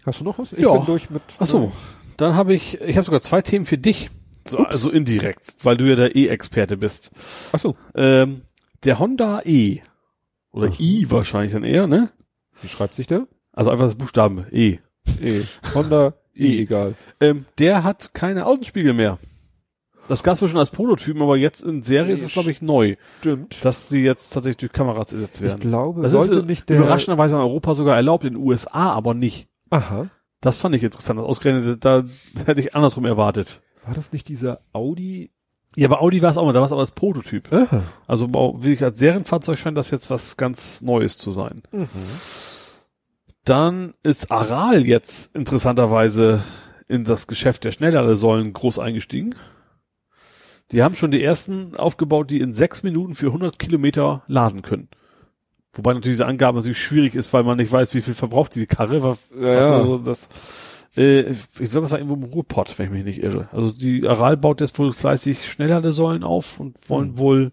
Hast 0.07 0.21
du 0.21 0.25
noch 0.25 0.39
was? 0.39 0.53
Ich 0.53 0.61
Ja. 0.61 0.75
bin 0.77 0.87
durch 0.87 1.11
mit. 1.11 1.23
Ach 1.39 1.47
so, 1.47 1.73
dann 2.17 2.35
habe 2.35 2.55
ich, 2.55 2.81
ich 2.81 2.97
habe 2.97 3.05
sogar 3.05 3.21
zwei 3.21 3.43
Themen 3.43 3.67
für 3.67 3.79
dich. 3.79 4.11
So, 4.49 4.59
also 4.59 4.91
indirekt, 4.91 5.59
weil 5.65 5.77
du 5.77 5.85
ja 5.85 5.97
der 5.97 6.17
E-Experte 6.17 6.79
bist. 6.79 7.11
Ach 7.53 7.59
so. 7.59 7.77
Ähm, 7.95 8.43
der 8.85 8.99
Honda 8.99 9.43
E. 9.45 9.81
Oder 10.53 10.69
Mhm. 10.69 10.77
I 10.79 11.11
wahrscheinlich 11.11 11.53
dann 11.53 11.63
eher, 11.65 11.87
ne? 11.87 12.11
Wie 12.63 12.69
schreibt 12.69 12.95
sich 12.95 13.07
der? 13.07 13.27
Also 13.53 13.71
einfach 13.71 13.85
das 13.85 13.97
Buchstaben 13.97 14.47
E. 14.51 14.79
E. 15.21 15.43
Honda, 15.75 16.15
E, 16.35 16.47
E. 16.57 16.63
egal. 16.63 16.95
Ähm, 17.21 17.45
der 17.59 17.85
hat 17.85 18.15
keine 18.15 18.47
Außenspiegel 18.47 18.95
mehr. 18.95 19.19
Das 20.11 20.23
gab's 20.23 20.43
wohl 20.43 20.49
schon 20.49 20.59
als 20.59 20.71
Prototypen, 20.71 21.23
aber 21.23 21.37
jetzt 21.37 21.63
in 21.63 21.83
Serie 21.83 22.13
ist 22.13 22.23
es, 22.23 22.33
glaube 22.33 22.51
ich, 22.51 22.61
neu, 22.61 22.97
Stimmt. 23.21 23.65
dass 23.65 23.89
sie 23.89 24.01
jetzt 24.03 24.31
tatsächlich 24.31 24.57
durch 24.59 24.73
Kameras 24.73 25.13
ersetzt 25.13 25.37
Ich 25.41 25.47
werden. 25.49 25.61
glaube, 25.61 26.03
Das 26.03 26.13
sollte 26.13 26.33
ist 26.35 26.43
äh, 26.43 26.47
nicht 26.47 26.69
der. 26.69 26.79
überraschenderweise 26.79 27.37
in 27.37 27.41
Europa 27.41 27.75
sogar 27.75 27.97
erlaubt, 27.97 28.25
in 28.25 28.35
den 28.35 28.43
USA 28.43 28.91
aber 28.91 29.15
nicht. 29.15 29.49
Aha. 29.71 30.09
Das 30.41 30.57
fand 30.57 30.75
ich 30.75 30.83
interessant. 30.83 31.19
Das 31.21 31.27
Ausgerechnet, 31.27 31.85
da 31.85 32.05
hätte 32.47 32.61
ich 32.61 32.75
andersrum 32.75 33.05
erwartet. 33.05 33.63
War 33.87 33.95
das 33.95 34.13
nicht 34.13 34.29
dieser 34.29 34.61
Audi? 34.73 35.31
Ja, 35.77 35.87
bei 35.87 35.99
Audi 35.99 36.21
war 36.23 36.31
es 36.31 36.37
auch 36.37 36.45
mal, 36.45 36.53
da 36.53 36.59
war 36.61 36.67
es 36.67 36.73
aber 36.73 36.81
als 36.81 36.91
Prototyp. 36.91 37.53
Aha. 37.53 37.85
Also 38.09 38.29
wirklich 38.33 38.83
als 38.83 38.99
Serienfahrzeug 38.99 39.57
scheint 39.59 39.79
das 39.79 39.93
jetzt 39.93 40.11
was 40.11 40.37
ganz 40.37 40.83
Neues 40.83 41.17
zu 41.19 41.31
sein. 41.31 41.63
Mhm. 41.71 41.89
Dann 43.45 43.95
ist 44.03 44.31
Aral 44.31 44.85
jetzt 44.87 45.35
interessanterweise 45.35 46.41
in 46.89 47.05
das 47.05 47.27
Geschäft 47.27 47.65
der 47.65 47.71
Schnellladesäulen 47.71 48.53
groß 48.53 48.79
eingestiegen. 48.79 49.35
Die 50.73 50.83
haben 50.83 50.95
schon 50.95 51.11
die 51.11 51.23
ersten 51.23 51.77
aufgebaut, 51.77 52.31
die 52.31 52.41
in 52.41 52.55
sechs 52.55 52.83
Minuten 52.83 53.15
für 53.15 53.27
100 53.27 53.59
Kilometer 53.59 54.23
laden 54.27 54.63
können. 54.63 54.89
Wobei 55.73 55.93
natürlich 55.95 56.17
diese 56.17 56.27
Angabe 56.27 56.59
natürlich 56.59 56.83
schwierig 56.83 57.15
ist, 57.15 57.33
weil 57.33 57.45
man 57.45 57.57
nicht 57.57 57.71
weiß, 57.71 57.95
wie 57.95 58.01
viel 58.01 58.15
verbraucht 58.15 58.55
diese 58.55 58.67
Karre. 58.67 59.03
Was, 59.03 59.31
Ja, 59.35 59.57
was. 59.57 59.71
Also 59.71 59.99
das, 59.99 60.29
äh, 60.97 61.31
ich 61.31 61.71
glaube, 61.71 61.83
das 61.83 61.91
war 61.93 61.99
irgendwo 61.99 62.15
im 62.17 62.25
Ruhrpott, 62.25 62.77
wenn 62.79 62.87
ich 62.87 62.93
mich 62.93 63.05
nicht 63.05 63.23
irre. 63.23 63.49
Also 63.53 63.71
die 63.73 64.07
Aral 64.07 64.37
baut 64.37 64.61
jetzt 64.61 64.79
wohl 64.79 64.93
fleißig 64.93 65.49
Schnellladesäulen 65.51 66.25
auf 66.25 66.59
und 66.59 66.77
wollen 66.89 67.11
Hm. 67.11 67.19
wohl 67.19 67.53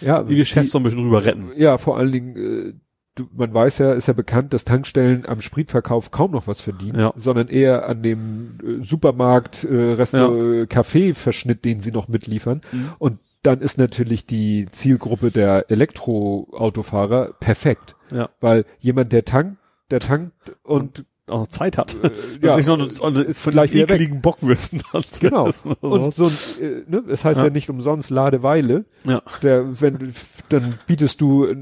Ja, 0.00 0.22
ihr 0.22 0.36
Geschäft 0.36 0.70
so 0.70 0.78
ein 0.78 0.82
bisschen 0.82 1.02
drüber 1.02 1.24
retten. 1.24 1.50
Ja, 1.56 1.76
vor 1.78 1.98
allen 1.98 2.12
Dingen, 2.12 2.36
äh, 2.36 2.72
du, 3.18 3.28
man 3.36 3.52
weiß 3.52 3.78
ja, 3.78 3.92
ist 3.92 4.08
ja 4.08 4.14
bekannt, 4.14 4.52
dass 4.52 4.64
Tankstellen 4.64 5.26
am 5.26 5.40
Spritverkauf 5.40 6.10
kaum 6.10 6.30
noch 6.32 6.46
was 6.46 6.60
verdienen, 6.60 6.98
Ja. 7.00 7.12
sondern 7.16 7.48
eher 7.48 7.88
an 7.88 8.02
dem 8.02 8.58
äh, 8.62 8.84
Supermarkt, 8.84 9.64
äh, 9.64 9.74
Restaurant, 9.92 10.54
äh, 10.62 10.66
Kaffeeverschnitt, 10.66 11.64
den 11.64 11.80
sie 11.80 11.92
noch 11.92 12.08
mitliefern. 12.08 12.60
Mhm. 12.72 12.90
Und 12.98 13.18
dann 13.42 13.60
ist 13.60 13.78
natürlich 13.78 14.26
die 14.26 14.66
Zielgruppe 14.70 15.30
der 15.30 15.70
Elektroautofahrer 15.70 17.34
perfekt, 17.40 17.96
Ja. 18.10 18.28
weil 18.40 18.64
jemand, 18.78 19.12
der 19.12 19.24
tankt, 19.24 19.58
der 19.90 20.00
tankt 20.00 20.56
und 20.62 21.04
auch 21.30 21.40
noch 21.40 21.48
Zeit 21.48 21.78
hat. 21.78 21.96
äh, 22.02 22.10
ja, 22.42 22.54
sich 22.54 22.66
noch 22.66 22.78
ist 22.86 23.00
ist 23.00 23.40
vielleicht 23.42 23.74
weg. 23.74 23.90
ekligen 23.90 24.20
Bockwürsten 24.20 24.82
Genau. 25.20 25.46
essen 25.46 25.72
Und 25.80 26.14
so 26.14 26.26
ein, 26.26 26.32
äh, 26.60 26.82
ne, 26.86 27.02
es 27.08 27.24
heißt 27.24 27.38
ja. 27.40 27.46
Ja. 27.46 27.52
nicht 27.52 27.68
umsonst 27.70 28.10
Ladeweile. 28.10 28.84
ja. 29.04 29.22
Der, 29.42 29.80
wenn, 29.80 30.12
dann 30.48 30.76
bietest 30.86 31.20
du 31.20 31.44
äh, 31.44 31.56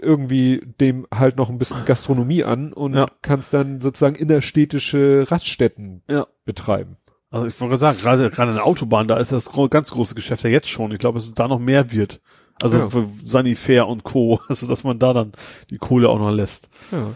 irgendwie 0.00 0.62
dem 0.80 1.06
halt 1.12 1.36
noch 1.36 1.48
ein 1.50 1.58
bisschen 1.58 1.84
Gastronomie 1.84 2.44
an 2.44 2.72
und 2.72 2.94
Ja. 2.94 3.06
kannst 3.22 3.52
dann 3.54 3.80
sozusagen 3.80 4.16
innerstädtische 4.16 5.24
Raststätten 5.30 6.02
Ja. 6.08 6.26
betreiben. 6.44 6.96
Also 7.30 7.46
ich 7.46 7.60
wollte 7.60 7.76
sagen, 7.76 7.98
gerade 7.98 8.30
gerade 8.30 8.50
an 8.50 8.56
der 8.56 8.66
Autobahn, 8.66 9.06
da 9.06 9.18
ist 9.18 9.32
das 9.32 9.50
ganz 9.70 9.90
große 9.90 10.14
Geschäft 10.14 10.44
ja 10.44 10.50
jetzt 10.50 10.70
schon. 10.70 10.92
Ich 10.92 10.98
glaube, 10.98 11.18
dass 11.18 11.26
es 11.28 11.34
da 11.34 11.46
noch 11.46 11.58
mehr 11.58 11.92
wird. 11.92 12.20
Also 12.62 12.78
Ja. 12.78 12.90
für 12.90 13.04
Sanifair 13.24 13.86
und 13.86 14.02
Co. 14.02 14.40
Also 14.48 14.66
dass 14.66 14.82
man 14.82 14.98
da 14.98 15.12
dann 15.12 15.32
die 15.70 15.76
Kohle 15.78 16.08
auch 16.08 16.18
noch 16.18 16.30
lässt. 16.30 16.70
Ja. 16.90 17.10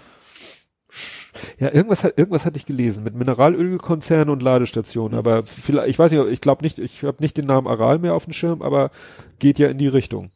Ja, 1.59 1.73
irgendwas 1.73 2.05
hat, 2.05 2.19
irgendwas 2.19 2.45
hatte 2.45 2.59
ich 2.59 2.67
gelesen 2.67 3.05
mit 3.05 3.15
Mineralölkonzernen 3.15 4.29
und 4.29 4.43
Ladestationen, 4.43 5.19
aber 5.19 5.45
vielleicht, 5.45 5.89
ich 5.89 5.99
weiß 5.99 6.13
nicht, 6.13 6.27
ich 6.27 6.41
glaube 6.41 6.63
nicht, 6.63 6.79
ich 6.79 7.05
habe 7.05 7.23
nicht 7.23 7.37
den 7.37 7.47
Namen 7.47 7.67
Aral 7.67 7.99
mehr 7.99 8.15
auf 8.15 8.25
dem 8.25 8.33
Schirm, 8.35 8.61
aber 8.63 8.91
geht 9.39 9.59
ja 9.59 9.69
in 9.69 9.79
die 9.79 9.89
Richtung. 9.89 10.31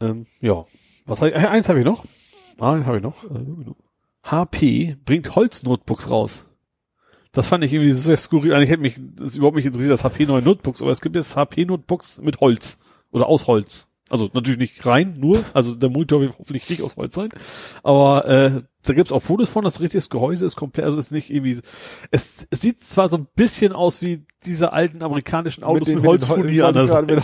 Ähm, 0.00 0.26
ja. 0.40 0.64
Was 1.06 1.20
hab 1.20 1.28
ich, 1.28 1.34
äh, 1.34 1.46
eins 1.46 1.68
habe 1.68 1.78
ich 1.78 1.84
noch. 1.84 2.04
Ah, 2.60 2.84
habe 2.84 2.96
ich 2.98 3.02
noch. 3.02 3.24
HP 4.22 4.96
bringt 5.04 5.34
Holznotebooks 5.34 6.10
raus. 6.10 6.44
Das 7.32 7.48
fand 7.48 7.64
ich 7.64 7.72
irgendwie 7.72 7.92
sehr 7.92 8.16
skurril. 8.16 8.54
Eigentlich 8.54 8.70
hätte 8.70 8.82
mich 8.82 8.96
das 9.16 9.36
überhaupt 9.36 9.56
nicht 9.56 9.66
interessiert, 9.66 9.92
das 9.92 10.04
HP 10.04 10.26
neue 10.26 10.42
Notebooks, 10.42 10.82
aber 10.82 10.92
es 10.92 11.00
gibt 11.00 11.16
jetzt 11.16 11.36
HP 11.36 11.64
Notebooks 11.64 12.20
mit 12.20 12.40
Holz 12.40 12.78
oder 13.10 13.28
aus 13.28 13.46
Holz. 13.46 13.88
Also 14.08 14.30
natürlich 14.32 14.58
nicht 14.58 14.86
rein, 14.86 15.14
nur, 15.18 15.44
also 15.54 15.74
der 15.74 15.88
Monitor 15.88 16.20
wird 16.20 16.38
hoffentlich 16.38 16.68
nicht 16.68 16.82
aus 16.82 16.96
Holz 16.96 17.14
sein, 17.14 17.30
aber 17.82 18.28
äh, 18.28 18.62
da 18.84 18.94
gibt's 18.94 19.12
auch 19.12 19.20
Fotos 19.20 19.48
von, 19.48 19.64
das 19.64 19.80
richtiges 19.80 20.10
Gehäuse 20.10 20.46
ist 20.46 20.56
komplett, 20.56 20.84
also 20.84 20.98
ist 20.98 21.12
nicht 21.12 21.30
irgendwie, 21.30 21.60
es, 22.10 22.46
es 22.50 22.60
sieht 22.60 22.80
zwar 22.80 23.08
so 23.08 23.16
ein 23.16 23.26
bisschen 23.34 23.72
aus 23.72 24.02
wie 24.02 24.24
diese 24.44 24.72
alten 24.72 25.02
amerikanischen 25.02 25.64
Autos 25.64 25.88
mit, 25.88 25.96
mit 25.96 26.06
Holzfurnier 26.06 26.66
an 26.66 26.74
der 26.74 26.86
Seite. 26.86 27.16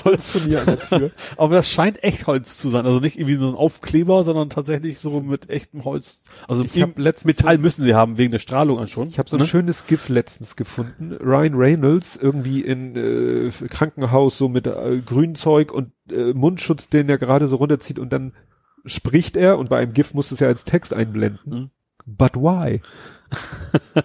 Tür. 0.89 1.10
Aber 1.36 1.55
das 1.55 1.70
scheint 1.70 2.02
echt 2.02 2.26
Holz 2.26 2.56
zu 2.56 2.70
sein, 2.70 2.86
also 2.86 2.98
nicht 2.98 3.18
irgendwie 3.18 3.36
so 3.36 3.48
ein 3.48 3.55
Aufkleber, 3.55 4.24
sondern 4.24 4.48
tatsächlich 4.48 4.98
so 4.98 5.20
mit 5.20 5.50
echtem 5.50 5.84
Holz. 5.84 6.22
Also 6.48 6.64
Ich 6.64 6.80
hab 6.80 6.98
letztens 6.98 7.26
Metall 7.26 7.58
müssen 7.58 7.82
sie 7.82 7.94
haben, 7.94 8.18
wegen 8.18 8.30
der 8.30 8.39
Strahlung 8.39 8.78
an 8.78 8.89
schon. 8.89 9.08
Ich 9.08 9.18
habe 9.18 9.28
so 9.28 9.36
ein 9.36 9.40
ne? 9.40 9.47
schönes 9.47 9.86
GIF 9.86 10.08
letztens 10.08 10.56
gefunden. 10.56 11.12
Ryan 11.12 11.55
Reynolds 11.55 12.16
irgendwie 12.16 12.62
in 12.62 12.97
äh, 12.97 13.50
Krankenhaus 13.68 14.39
so 14.39 14.48
mit 14.48 14.66
äh, 14.66 15.00
Grünzeug 15.05 15.72
und 15.72 15.92
äh, 16.10 16.32
Mundschutz, 16.32 16.89
den 16.89 17.08
er 17.08 17.18
gerade 17.18 17.47
so 17.47 17.56
runterzieht 17.56 17.98
und 17.98 18.12
dann 18.12 18.32
spricht 18.84 19.36
er 19.36 19.59
und 19.59 19.68
bei 19.68 19.78
einem 19.78 19.92
GIF 19.92 20.15
muss 20.15 20.31
es 20.31 20.41
ja 20.41 20.49
als 20.49 20.65
Text 20.65 20.92
einblenden. 20.92 21.41
Mhm. 21.44 21.70
But 22.07 22.36
why? 22.36 22.81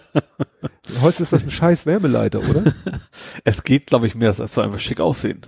Holz 1.01 1.19
ist 1.19 1.33
das 1.33 1.43
ein 1.43 1.49
scheiß 1.51 1.85
Wärmeleiter, 1.85 2.39
oder? 2.39 2.73
Es 3.43 3.63
geht, 3.63 3.87
glaube 3.87 4.07
ich, 4.07 4.15
mehr, 4.15 4.29
es 4.29 4.37
soll 4.37 4.63
einfach 4.63 4.79
schick 4.79 4.99
aussehen. 4.99 5.41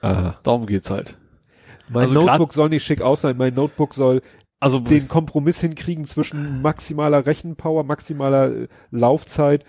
Aha. 0.00 0.38
Darum 0.42 0.66
geht's 0.66 0.90
halt. 0.90 1.16
Mein 1.88 2.02
Also 2.02 2.20
Notebook 2.20 2.52
soll 2.52 2.68
nicht 2.68 2.84
schick 2.84 3.02
aus 3.02 3.22
sein. 3.22 3.36
Mein 3.36 3.54
Notebook 3.54 3.94
soll 3.94 4.22
Also 4.60 4.80
den 4.80 5.08
Kompromiss 5.08 5.60
hinkriegen 5.60 6.04
zwischen 6.04 6.62
maximaler 6.62 7.26
Rechenpower, 7.26 7.84
maximaler 7.84 8.52
äh, 8.52 8.68
Laufzeit 8.90 9.64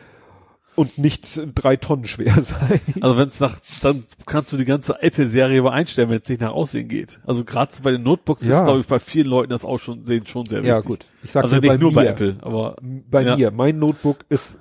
und 0.75 0.97
nicht 0.97 1.41
drei 1.55 1.75
Tonnen 1.77 2.05
schwer 2.05 2.41
sein. 2.41 2.79
Also 3.01 3.17
wenn 3.17 3.27
es 3.27 3.39
nach, 3.39 3.59
dann 3.81 4.03
kannst 4.25 4.51
du 4.53 4.57
die 4.57 4.65
ganze 4.65 5.01
Apple-Serie 5.01 5.59
aber 5.59 5.73
einstellen, 5.73 6.09
wenn 6.09 6.19
es 6.21 6.29
nicht 6.29 6.41
nach 6.41 6.53
Aussehen 6.53 6.87
geht. 6.87 7.19
Also 7.25 7.43
gerade 7.43 7.71
bei 7.83 7.91
den 7.91 8.03
Notebooks 8.03 8.41
ist, 8.43 8.49
Ja. 8.55 8.63
glaube 8.63 8.79
ich, 8.81 8.87
bei 8.87 8.99
vielen 8.99 9.27
Leuten 9.27 9.49
das 9.51 9.65
auch 9.65 9.79
schon 9.79 10.03
sehen 10.05 10.25
schon 10.25 10.45
sehr 10.45 10.63
Ja, 10.63 10.77
wichtig. 10.77 10.85
gut. 10.85 11.05
Ich 11.23 11.31
sag 11.31 11.43
Also 11.43 11.57
nicht 11.57 11.67
bei 11.67 11.77
nur 11.77 11.91
mir, 11.91 11.95
bei 11.95 12.05
Apple, 12.07 12.37
aber 12.41 12.75
Bei 12.81 13.23
Ja. 13.23 13.35
mir. 13.35 13.51
Mein 13.51 13.79
Notebook 13.79 14.25
ist 14.29 14.59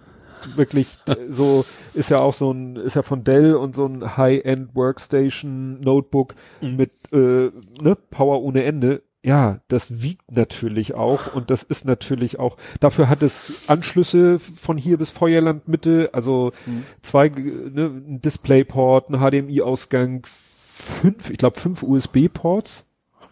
wirklich 0.57 0.89
so, 1.31 1.65
ist 1.95 2.11
ja 2.11 2.19
auch 2.19 2.35
so 2.35 2.51
ein, 2.53 2.77
ist 2.77 2.97
ja 2.97 3.03
von 3.03 3.25
Dell 3.25 3.55
und 3.55 3.75
so 3.75 3.87
ein 3.87 4.17
High-End 4.17 4.75
Workstation 4.75 5.81
Notebook 5.81 6.35
Mhm. 6.61 6.77
mit, 6.77 6.91
äh, 7.13 7.51
ne, 7.81 7.97
Power 8.11 8.43
ohne 8.43 8.65
Ende. 8.65 9.03
Ja, 9.27 9.61
das 9.69 10.03
wiegt 10.03 10.31
natürlich 10.31 10.97
auch 10.97 11.35
und 11.35 11.49
das 11.51 11.63
ist 11.63 11.87
natürlich 11.87 12.39
auch, 12.39 12.59
dafür 12.81 13.09
hat 13.09 13.23
es 13.23 13.71
Anschlüsse 13.71 14.39
von 14.39 14.77
hier 14.77 14.99
bis 14.99 15.11
Feuerland 15.11 15.67
Mitte, 15.67 16.11
also 16.13 16.53
Mhm. 16.67 16.85
zwei, 17.01 17.31
ne, 17.31 17.87
ein 17.87 18.21
Displayport, 18.21 19.09
ein 19.09 19.17
HDMI-Ausgang, 19.21 20.25
fünf, 20.27 21.31
ich 21.31 21.39
glaube 21.39 21.59
fünf 21.59 21.83
USB-Ports. 21.83 22.85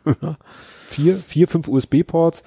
vier, 0.89 1.15
vier, 1.17 1.47
fünf 1.47 1.69
USB-Ports. 1.69 2.43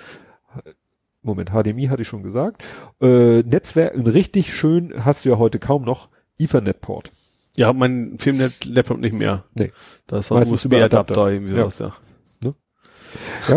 Moment, 1.21 1.51
HDMI 1.51 1.85
hatte 1.87 2.01
ich 2.01 2.07
schon 2.07 2.23
gesagt. 2.23 2.63
Äh, 2.99 3.41
Netzwerk, 3.43 3.93
richtig 3.95 4.53
schön, 4.55 5.05
hast 5.05 5.23
du 5.23 5.29
ja 5.29 5.37
heute 5.37 5.59
kaum 5.59 5.83
noch, 5.83 6.09
Ethernet-Port. 6.39 7.11
ja, 7.55 7.71
mein 7.73 8.17
Filmnet-Laptop 8.17 8.97
nicht 8.97 9.13
mehr. 9.13 9.43
Nee. 9.53 9.71
Das 10.07 10.31
war 10.31 10.39
ein 10.41 10.47
USB-Adapter, 10.51 10.99
Adapter. 10.99 11.31
irgendwie 11.31 11.53
sowas, 11.53 11.77
ja. 11.77 11.87
Ja 11.87 11.93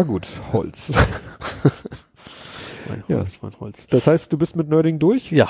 gut, 0.07 0.28
Holz. 0.53 0.93
Mein 2.89 3.03
Ja. 3.09 3.17
Holz, 3.19 3.41
mein 3.43 3.53
Holz. 3.61 3.87
Das 3.87 4.07
heißt, 4.07 4.33
du 4.33 4.39
bist 4.39 4.57
mit 4.57 4.69
Nerding 4.69 4.99
durch? 4.99 5.31
Ja. 5.31 5.49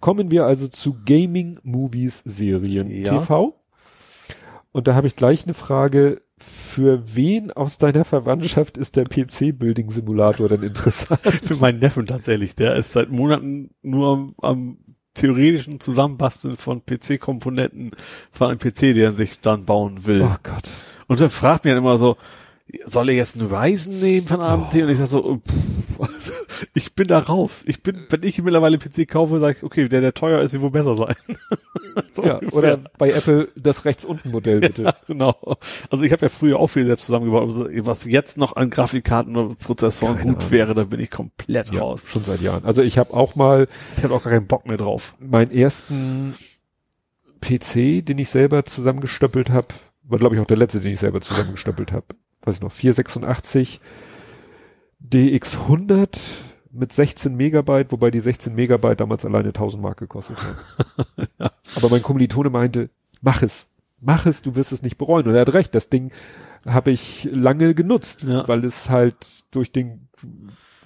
Kommen 0.00 0.30
wir 0.30 0.44
also 0.46 0.68
zu 0.68 0.96
Gaming, 1.04 1.58
Movies, 1.62 2.22
Serien, 2.24 2.90
Ja. 2.90 3.18
TV. 3.18 3.54
Und 4.72 4.86
da 4.86 4.94
habe 4.94 5.06
ich 5.06 5.16
gleich 5.16 5.44
eine 5.44 5.54
Frage. 5.54 6.22
Für 6.40 7.16
wen 7.16 7.50
aus 7.50 7.78
deiner 7.78 8.04
Verwandtschaft 8.04 8.78
ist 8.78 8.94
der 8.94 9.04
PC-Building-Simulator 9.06 10.48
denn 10.48 10.62
interessant? 10.62 11.20
Für 11.42 11.56
meinen 11.56 11.80
Neffen 11.80 12.06
tatsächlich. 12.06 12.54
Der 12.54 12.76
ist 12.76 12.92
seit 12.92 13.10
Monaten 13.10 13.70
nur 13.82 14.12
am, 14.12 14.34
am 14.40 14.78
theoretischen 15.14 15.80
Zusammenbasteln 15.80 16.56
von 16.56 16.84
PC-Komponenten 16.86 17.90
von 18.30 18.50
einem 18.50 18.58
PC, 18.60 18.80
den 18.80 18.98
er 18.98 19.12
sich 19.14 19.40
dann 19.40 19.64
bauen 19.64 20.06
will. 20.06 20.22
Oh 20.22 20.36
Gott. 20.44 20.70
Und 21.08 21.20
dann 21.20 21.30
fragt 21.30 21.64
mir 21.64 21.70
dann 21.72 21.82
immer 21.82 21.98
so, 21.98 22.16
soll 22.84 23.08
er 23.10 23.16
jetzt 23.16 23.38
einen 23.40 23.52
Ryzen 23.54 23.98
nehmen 24.00 24.26
von 24.26 24.40
AMD? 24.40 24.74
Oh. 24.74 24.78
Und 24.82 24.88
ich 24.90 24.98
sag 24.98 25.06
so, 25.06 25.34
äh, 25.34 25.38
pff, 25.38 26.00
also, 26.00 26.32
ich 26.74 26.94
bin 26.94 27.08
da 27.08 27.18
raus. 27.18 27.64
Ich 27.66 27.82
bin, 27.82 28.06
wenn 28.10 28.22
ich 28.22 28.40
mittlerweile 28.42 28.78
PC 28.78 29.08
kaufe, 29.08 29.38
sage 29.38 29.56
ich, 29.58 29.62
okay, 29.64 29.88
der, 29.88 30.00
der 30.00 30.14
teuer 30.14 30.40
ist, 30.42 30.52
wird 30.52 30.62
wohl 30.62 30.70
besser 30.70 30.94
sein. 30.94 31.14
so 32.12 32.24
Ja, 32.24 32.34
ungefähr. 32.36 32.54
oder 32.58 32.76
bei 32.98 33.10
Apple 33.10 33.48
das 33.56 33.84
rechts 33.84 34.04
unten 34.04 34.30
Modell 34.30 34.60
bitte. 34.60 34.82
Ja, 34.84 34.94
genau. 35.06 35.56
Also 35.90 36.04
ich 36.04 36.12
habe 36.12 36.22
ja 36.22 36.28
früher 36.28 36.58
auch 36.60 36.68
viel 36.68 36.84
selbst 36.86 37.06
zusammengebaut. 37.06 37.48
Was 37.86 38.04
jetzt 38.04 38.38
noch 38.38 38.54
an 38.56 38.70
Grafikkarten 38.70 39.36
oder 39.36 39.54
Prozessoren 39.56 40.16
Keine 40.18 40.32
gut 40.34 40.42
Ahnung. 40.42 40.50
wäre, 40.52 40.74
da 40.74 40.84
bin 40.84 41.00
ich 41.00 41.10
komplett 41.10 41.72
Ja, 41.72 41.80
raus. 41.80 42.04
schon 42.08 42.22
seit 42.24 42.40
Jahren. 42.42 42.64
Also 42.64 42.82
ich 42.82 42.98
habe 42.98 43.12
auch 43.14 43.34
mal 43.34 43.66
Ich 43.96 44.04
habe 44.04 44.14
auch 44.14 44.22
gar 44.22 44.32
keinen 44.32 44.46
Bock 44.46 44.66
mehr 44.66 44.76
drauf. 44.76 45.14
meinen 45.18 45.50
ersten 45.50 46.34
PC, 47.40 48.04
den 48.04 48.18
ich 48.18 48.28
selber 48.28 48.64
zusammengestöppelt 48.66 49.50
habe, 49.50 49.68
war 50.04 50.18
glaube 50.18 50.34
ich 50.36 50.40
auch 50.40 50.46
der 50.46 50.56
letzte, 50.56 50.80
den 50.80 50.92
ich 50.92 51.00
selber 51.00 51.20
zusammengestöppelt 51.20 51.92
habe. 51.92 52.06
Weiß 52.42 52.56
ich 52.56 52.60
noch, 52.62 52.72
486 52.72 53.80
DX100 55.04 56.18
mit 56.70 56.92
16 56.92 57.34
Megabyte, 57.34 57.92
wobei 57.92 58.10
die 58.10 58.20
16 58.20 58.54
Megabyte 58.54 59.00
damals 59.00 59.24
alleine 59.24 59.48
1000 59.48 59.82
Mark 59.82 59.98
gekostet 59.98 60.38
haben. 60.42 61.26
Aber 61.76 61.88
mein 61.90 62.02
Kommilitone 62.02 62.50
meinte, 62.50 62.90
mach 63.22 63.42
es, 63.42 63.68
mach 64.00 64.26
es, 64.26 64.42
du 64.42 64.54
wirst 64.54 64.72
es 64.72 64.82
nicht 64.82 64.98
bereuen. 64.98 65.26
Und 65.26 65.34
er 65.34 65.40
hat 65.42 65.54
recht, 65.54 65.74
das 65.74 65.88
Ding 65.88 66.12
habe 66.66 66.90
ich 66.90 67.28
lange 67.32 67.74
genutzt, 67.74 68.22
Ja. 68.22 68.46
weil 68.48 68.64
es 68.64 68.90
halt 68.90 69.16
durch 69.50 69.72
den 69.72 70.08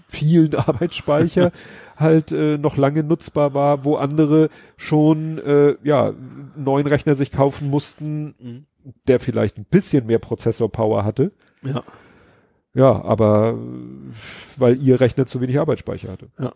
vielen 0.08 0.54
Arbeitsspeicher 0.56 1.50
halt 1.96 2.32
äh, 2.32 2.58
noch 2.58 2.76
lange 2.76 3.02
nutzbar 3.02 3.54
war, 3.54 3.84
wo 3.84 3.96
andere 3.96 4.50
schon 4.76 5.38
äh, 5.38 5.76
ja 5.82 6.12
neuen 6.56 6.86
Rechner 6.86 7.14
sich 7.14 7.32
kaufen 7.32 7.70
mussten, 7.70 8.66
der 9.08 9.20
vielleicht 9.20 9.58
ein 9.58 9.64
bisschen 9.64 10.06
mehr 10.06 10.18
Prozessorpower 10.18 11.04
hatte. 11.04 11.30
Ja. 11.64 11.82
Ja, 12.74 13.02
aber 13.04 13.58
weil 14.56 14.80
ihr 14.82 15.00
Rechner 15.00 15.26
zu 15.26 15.40
wenig 15.40 15.58
Arbeitsspeicher 15.60 16.10
hatte. 16.10 16.28
Ja. 16.38 16.52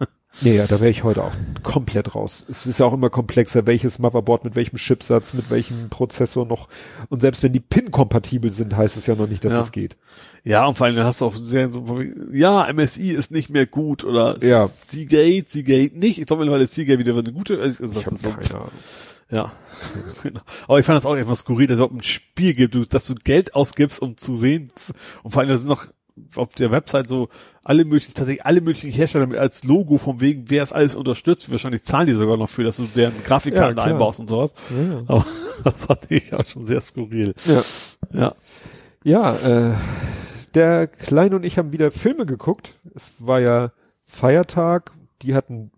Nee, 0.40 0.54
ja, 0.54 0.68
da 0.68 0.78
wäre 0.78 0.90
ich 0.90 1.02
heute 1.02 1.24
auch 1.24 1.32
komplett 1.64 2.14
raus. 2.14 2.44
Es 2.48 2.64
ist 2.64 2.78
ja 2.78 2.86
auch 2.86 2.92
immer 2.92 3.10
komplexer, 3.10 3.66
welches 3.66 3.98
Motherboard 3.98 4.44
mit 4.44 4.54
welchem 4.54 4.76
Chipsatz, 4.76 5.34
mit 5.34 5.50
welchem 5.50 5.88
Prozessor 5.88 6.46
noch. 6.46 6.68
Und 7.08 7.22
selbst 7.22 7.42
wenn 7.42 7.52
die 7.52 7.58
PIN-kompatibel 7.58 8.50
sind, 8.52 8.76
heißt 8.76 8.96
es 8.96 9.06
ja 9.08 9.16
noch 9.16 9.26
nicht, 9.26 9.44
dass 9.44 9.52
Ja. 9.54 9.60
es 9.60 9.72
geht. 9.72 9.96
Ja, 10.44 10.64
und 10.66 10.76
vor 10.76 10.86
allem 10.86 10.96
hast 10.98 11.22
du 11.22 11.24
auch 11.24 11.34
sehr 11.34 11.72
so, 11.72 12.00
ja, 12.32 12.72
MSI 12.72 13.10
ist 13.10 13.32
nicht 13.32 13.50
mehr 13.50 13.66
gut 13.66 14.04
oder 14.04 14.36
Ja. 14.44 14.68
Seagate, 14.68 15.46
Seagate 15.50 15.98
nicht. 15.98 16.20
Ich 16.20 16.26
glaube 16.26 16.42
mittlerweile 16.42 16.64
ist 16.64 16.74
Seagate 16.74 17.00
wieder 17.00 17.14
eine 17.18 17.32
gute, 17.32 17.58
also 17.60 17.82
das 17.82 17.96
Ich 17.96 18.06
hab 18.06 18.12
ist 18.12 18.22
so, 18.22 18.30
keine 18.30 18.54
Ahnung. 18.54 18.70
Ja. 19.30 19.52
Genau. 20.22 20.40
Aber 20.68 20.78
ich 20.78 20.86
fand 20.86 20.96
das 20.96 21.06
auch 21.06 21.16
etwas 21.16 21.40
skurril, 21.40 21.66
dass 21.66 21.74
es 21.74 21.78
überhaupt 21.80 22.00
ein 22.00 22.02
Spiel 22.02 22.54
gibt, 22.54 22.94
dass 22.94 23.06
du 23.06 23.14
Geld 23.14 23.54
ausgibst, 23.54 24.00
um 24.00 24.16
zu 24.16 24.34
sehen, 24.34 24.72
und 25.22 25.30
vor 25.30 25.40
allem, 25.40 25.50
das 25.50 25.60
sind 25.60 25.68
noch 25.68 25.86
auf 26.36 26.54
der 26.54 26.70
Website 26.70 27.08
so 27.08 27.28
alle 27.62 27.84
möglichen, 27.84 28.14
tatsächlich 28.14 28.44
alle 28.44 28.60
möglichen 28.60 28.90
Hersteller 28.90 29.26
mit 29.26 29.38
als 29.38 29.64
Logo 29.64 29.98
von 29.98 30.20
wegen, 30.20 30.50
wer 30.50 30.62
es 30.62 30.72
alles 30.72 30.94
unterstützt. 30.94 31.50
Wahrscheinlich 31.50 31.84
zahlen 31.84 32.06
die 32.06 32.14
sogar 32.14 32.36
noch 32.36 32.48
für, 32.48 32.64
dass 32.64 32.78
du 32.78 32.84
deren 32.84 33.22
Grafikkarten 33.24 33.76
Ja, 33.76 33.84
einbaust 33.84 34.20
und 34.20 34.28
sowas. 34.28 34.54
Ja. 34.70 35.02
Aber 35.06 35.26
das 35.64 35.84
fand 35.84 36.10
ich 36.10 36.34
auch 36.34 36.46
schon 36.46 36.66
sehr 36.66 36.80
skurril. 36.80 37.34
Ja. 37.44 37.62
Ja. 38.12 38.34
Ja, 39.04 39.36
äh, 39.36 39.74
der 40.54 40.86
Kleine 40.88 41.36
und 41.36 41.44
ich 41.44 41.58
haben 41.58 41.72
wieder 41.72 41.90
Filme 41.90 42.26
geguckt. 42.26 42.74
Es 42.94 43.14
war 43.18 43.40
ja 43.40 43.72
Feiertag, 44.06 44.92
die 45.22 45.34
hatten 45.34 45.70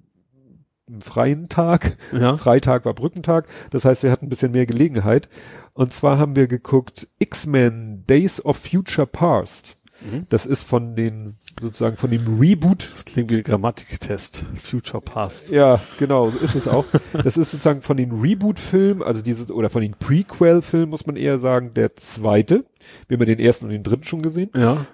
einen 0.91 1.03
freien 1.03 1.49
Tag. 1.49 1.97
Ja. 2.13 2.37
Freitag 2.37 2.85
war 2.85 2.95
Brückentag. 2.95 3.47
Das 3.71 3.85
heißt, 3.85 4.03
wir 4.03 4.11
hatten 4.11 4.27
ein 4.27 4.31
bisschen 4.31 4.53
mehr 4.53 4.67
Gelegenheit. 4.67 5.29
Und 5.73 5.93
zwar 5.93 6.19
haben 6.19 6.37
wir 6.37 6.47
geguckt 6.47 7.09
X-Men 7.19 8.05
Days 8.07 8.45
of 8.45 8.57
Future 8.57 9.07
Past. 9.07 9.77
Mhm. 10.01 10.27
Das 10.31 10.47
ist 10.47 10.65
von 10.65 10.97
den, 10.97 11.37
sozusagen 11.61 11.97
von 11.97 12.11
dem 12.11 12.39
Reboot. 12.41 12.91
Das 12.93 13.05
klingt 13.05 13.31
wie 13.31 13.37
ein 13.37 13.43
Grammatiktest. 13.43 14.45
Future 14.57 15.03
Past. 15.03 15.51
Ja, 15.51 15.81
genau, 15.99 16.31
so 16.31 16.39
ist 16.39 16.55
es 16.55 16.67
auch. 16.69 16.87
Das 17.13 17.37
ist 17.37 17.51
sozusagen 17.51 17.83
von 17.83 17.97
den 17.97 18.13
Reboot-Filmen, 18.13 19.03
also 19.03 19.21
dieses, 19.21 19.51
oder 19.51 19.69
von 19.69 19.83
den 19.83 19.93
Prequel-Filmen, 19.93 20.89
muss 20.89 21.07
man 21.07 21.17
eher 21.17 21.39
sagen, 21.39 21.75
der 21.75 21.97
zweite. 21.97 22.65
Wir 23.09 23.17
haben 23.17 23.23
ja 23.23 23.35
den 23.35 23.45
ersten 23.45 23.67
und 23.67 23.73
den 23.73 23.83
dritten 23.83 24.05
schon 24.05 24.23
gesehen. 24.23 24.51
Ja. 24.55 24.87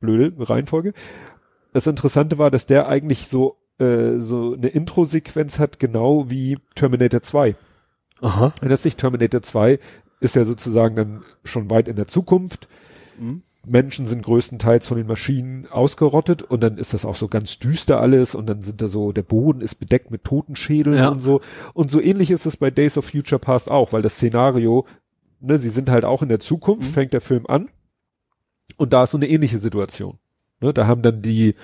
blöde 0.00 0.32
Reihenfolge. 0.48 0.92
Das 1.72 1.86
Interessante 1.86 2.38
war, 2.38 2.50
dass 2.50 2.66
der 2.66 2.88
eigentlich 2.88 3.28
so 3.28 3.61
äh, 3.82 4.20
so 4.20 4.54
eine 4.54 4.68
Intro-Sequenz 4.68 5.58
hat, 5.58 5.78
genau 5.78 6.30
wie 6.30 6.58
Terminator 6.74 7.22
2. 7.22 7.54
Aha. 8.20 8.52
Erinnerst 8.60 8.84
dich, 8.84 8.96
Terminator 8.96 9.42
2 9.42 9.78
ist 10.20 10.36
ja 10.36 10.44
sozusagen 10.44 10.94
dann 10.96 11.22
schon 11.44 11.70
weit 11.70 11.88
in 11.88 11.96
der 11.96 12.06
Zukunft. 12.06 12.68
Mhm. 13.18 13.42
Menschen 13.64 14.06
sind 14.06 14.24
größtenteils 14.24 14.88
von 14.88 14.96
den 14.96 15.06
Maschinen 15.06 15.66
ausgerottet 15.70 16.42
und 16.42 16.60
dann 16.62 16.78
ist 16.78 16.94
das 16.94 17.04
auch 17.04 17.14
so 17.14 17.28
ganz 17.28 17.58
düster 17.60 18.00
alles 18.00 18.34
und 18.34 18.46
dann 18.46 18.62
sind 18.62 18.80
da 18.82 18.88
so, 18.88 19.12
der 19.12 19.22
Boden 19.22 19.60
ist 19.60 19.76
bedeckt 19.76 20.10
mit 20.10 20.24
Totenschädeln 20.24 20.96
Ja. 20.96 21.08
und 21.10 21.20
so. 21.20 21.40
Und 21.72 21.88
so 21.90 22.00
ähnlich 22.00 22.30
ist 22.32 22.44
es 22.46 22.56
bei 22.56 22.70
Days 22.72 22.98
of 22.98 23.04
Future 23.06 23.38
Past 23.38 23.70
auch, 23.70 23.92
weil 23.92 24.02
das 24.02 24.14
Szenario, 24.16 24.84
ne, 25.40 25.58
sie 25.58 25.70
sind 25.70 25.90
halt 25.90 26.04
auch 26.04 26.22
in 26.22 26.28
der 26.28 26.40
Zukunft, 26.40 26.88
Mhm. 26.88 26.92
fängt 26.92 27.12
der 27.12 27.20
Film 27.20 27.46
an 27.46 27.68
und 28.76 28.92
da 28.92 29.04
ist 29.04 29.12
so 29.12 29.18
eine 29.18 29.28
ähnliche 29.28 29.58
Situation. 29.58 30.18
Ne, 30.60 30.72
da 30.72 30.86
haben 30.88 31.02
dann 31.02 31.22
die 31.22 31.54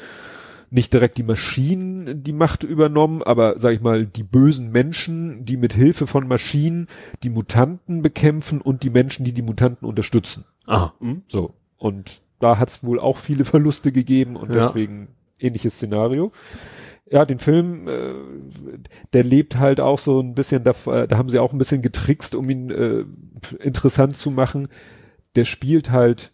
nicht 0.71 0.93
direkt 0.93 1.19
die 1.19 1.23
Maschinen 1.23 2.23
die 2.23 2.33
Macht 2.33 2.63
übernommen, 2.63 3.23
aber 3.23 3.59
sag 3.59 3.73
ich 3.75 3.81
mal, 3.81 4.07
die 4.07 4.23
bösen 4.23 4.71
Menschen, 4.71 5.45
die 5.45 5.57
mit 5.57 5.73
Hilfe 5.75 6.07
von 6.07 6.29
Maschinen 6.29 6.89
die 7.23 7.31
Mutanten 7.31 8.03
bekämpfen 8.03 8.61
und 8.61 8.83
die 8.83 8.91
Menschen, 8.91 9.25
die 9.25 9.33
die 9.33 9.43
Mutanten 9.43 9.87
unterstützen. 9.89 10.45
Aha. 10.67 10.95
Hm? 11.01 11.23
So. 11.29 11.55
Und 11.79 12.21
da 12.41 12.59
hat 12.59 12.69
es 12.69 12.85
wohl 12.85 13.01
auch 13.01 13.19
viele 13.19 13.45
Verluste 13.45 13.93
gegeben 13.93 14.37
und 14.37 14.53
Ja. 14.53 14.67
deswegen 14.67 15.09
ähnliches 15.39 15.75
Szenario. 15.75 16.33
Ja, 17.11 17.25
den 17.25 17.39
Film, 17.39 17.89
äh, 17.89 18.13
der 19.15 19.25
lebt 19.25 19.57
halt 19.59 19.81
auch 19.81 19.99
so 19.99 20.21
ein 20.21 20.35
bisschen, 20.35 20.63
da, 20.65 20.75
da 21.07 21.17
haben 21.17 21.31
sie 21.31 21.39
auch 21.39 21.53
ein 21.53 21.59
bisschen 21.59 21.81
getrickst, 21.81 22.35
um 22.35 22.51
ihn 22.51 22.71
äh, 22.71 23.05
interessant 23.63 24.17
zu 24.17 24.31
machen. 24.31 24.69
Der 25.35 25.47
spielt 25.47 25.91
halt 25.91 26.33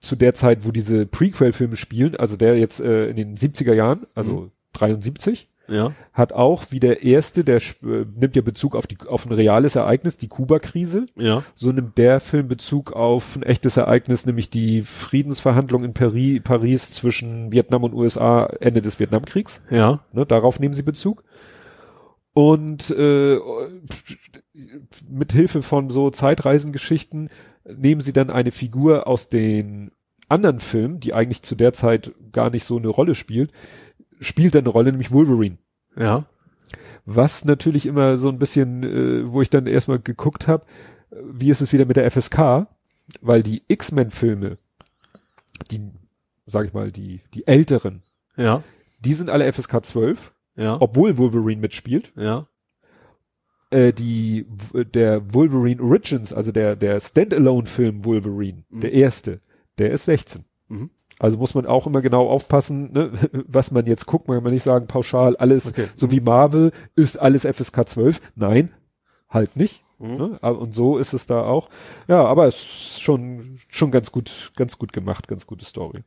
zu 0.00 0.16
der 0.16 0.34
Zeit, 0.34 0.66
wo 0.66 0.70
diese 0.72 1.06
Prequel-Filme 1.06 1.76
spielen, 1.76 2.16
also 2.16 2.36
der 2.36 2.58
jetzt 2.58 2.80
äh, 2.80 3.08
in 3.10 3.16
den 3.16 3.36
70er 3.36 3.74
Jahren, 3.74 4.06
also 4.14 4.32
Mhm. 4.32 4.50
73, 4.72 5.46
Ja. 5.68 5.92
hat 6.12 6.32
auch 6.32 6.64
wie 6.70 6.78
der 6.80 7.02
erste, 7.02 7.42
der 7.44 7.56
äh, 7.56 8.04
nimmt 8.16 8.34
ja 8.36 8.42
Bezug 8.42 8.74
auf 8.76 8.86
die 8.86 8.96
auf 9.06 9.26
ein 9.26 9.32
reales 9.32 9.74
Ereignis, 9.76 10.16
die 10.16 10.28
Kuba-Krise. 10.28 11.06
Ja. 11.16 11.42
So 11.56 11.72
nimmt 11.72 11.98
der 11.98 12.20
Film 12.20 12.46
Bezug 12.48 12.92
auf 12.92 13.34
ein 13.36 13.42
echtes 13.42 13.76
Ereignis, 13.76 14.26
nämlich 14.26 14.48
die 14.48 14.82
Friedensverhandlungen 14.82 15.88
in 15.88 15.92
Paris, 15.94 16.40
Paris 16.44 16.92
zwischen 16.92 17.50
Vietnam 17.52 17.82
und 17.84 17.94
USA 17.94 18.46
Ende 18.60 18.80
des 18.80 19.00
Vietnamkriegs. 19.00 19.60
Ja. 19.70 20.00
Ne, 20.12 20.24
darauf 20.24 20.60
nehmen 20.60 20.74
sie 20.74 20.82
Bezug. 20.84 21.24
Und 22.32 22.90
äh, 22.90 23.38
mit 25.08 25.32
Hilfe 25.32 25.62
von 25.62 25.90
so 25.90 26.10
Zeitreisengeschichten 26.10 27.28
nehmen 27.64 28.00
sie 28.00 28.12
dann 28.12 28.30
eine 28.30 28.52
Figur 28.52 29.06
aus 29.06 29.28
den 29.28 29.90
anderen 30.28 30.60
Filmen, 30.60 31.00
die 31.00 31.12
eigentlich 31.14 31.42
zu 31.42 31.54
der 31.54 31.72
Zeit 31.72 32.12
gar 32.32 32.50
nicht 32.50 32.64
so 32.64 32.76
eine 32.78 32.88
Rolle 32.88 33.14
spielt, 33.14 33.50
spielt 34.20 34.54
dann 34.54 34.60
eine 34.64 34.68
Rolle, 34.70 34.90
nämlich 34.92 35.10
Wolverine. 35.10 35.58
Ja. 35.96 36.24
Was 37.04 37.44
natürlich 37.44 37.86
immer 37.86 38.16
so 38.16 38.28
ein 38.28 38.38
bisschen, 38.38 38.82
äh, 38.84 39.32
wo 39.32 39.42
ich 39.42 39.50
dann 39.50 39.66
erstmal 39.66 39.98
geguckt 39.98 40.46
habe, 40.46 40.64
wie 41.10 41.50
ist 41.50 41.60
es 41.60 41.72
wieder 41.72 41.84
mit 41.86 41.96
der 41.96 42.08
FSK, 42.10 42.66
weil 43.20 43.42
die 43.42 43.62
X-Men-Filme, 43.66 44.58
die, 45.70 45.80
sag 46.46 46.66
ich 46.66 46.72
mal, 46.72 46.92
die, 46.92 47.20
die 47.34 47.46
älteren, 47.46 48.02
Ja. 48.36 48.62
die 49.00 49.14
sind 49.14 49.30
alle 49.30 49.50
FSK 49.52 49.84
12, 49.84 50.32
Ja. 50.56 50.76
obwohl 50.80 51.18
Wolverine 51.18 51.60
mitspielt. 51.60 52.12
Ja. 52.16 52.46
Äh, 53.70 53.92
die, 53.92 54.46
der 54.94 55.32
Wolverine 55.32 55.80
Origins, 55.82 56.32
also 56.32 56.50
der, 56.52 56.74
der 56.76 56.98
Standalone-Film 57.00 58.04
Wolverine, 58.04 58.64
Mhm. 58.68 58.80
der 58.80 58.92
erste, 58.92 59.40
der 59.78 59.92
ist 59.92 60.06
16. 60.06 60.44
Mhm. 60.68 60.90
Also 61.20 61.36
muss 61.38 61.54
man 61.54 61.66
auch 61.66 61.86
immer 61.86 62.00
genau 62.02 62.28
aufpassen, 62.28 62.92
ne, 62.92 63.12
was 63.46 63.70
man 63.70 63.86
jetzt 63.86 64.06
guckt. 64.06 64.26
Man 64.26 64.38
kann 64.38 64.44
man 64.44 64.52
nicht 64.54 64.62
sagen, 64.64 64.86
pauschal 64.86 65.36
alles, 65.36 65.68
Okay. 65.68 65.86
so 65.94 66.10
wie 66.10 66.20
Marvel, 66.20 66.72
ist 66.96 67.18
alles 67.20 67.44
FSK 67.44 67.86
12. 67.88 68.20
Nein, 68.34 68.70
halt 69.28 69.54
nicht. 69.56 69.82
Mhm. 69.98 70.16
Ne? 70.16 70.38
Aber- 70.40 70.58
Und 70.58 70.72
so 70.74 70.98
ist 70.98 71.12
es 71.12 71.26
da 71.26 71.42
auch. 71.42 71.68
Ja, 72.08 72.24
aber 72.24 72.46
es 72.46 72.56
ist 72.56 73.00
schon, 73.02 73.58
schon 73.68 73.90
ganz 73.90 74.10
gut, 74.10 74.52
ganz 74.56 74.78
gut 74.78 74.92
gemacht, 74.92 75.28
ganz 75.28 75.46
gute 75.46 75.64
Story. 75.64 76.00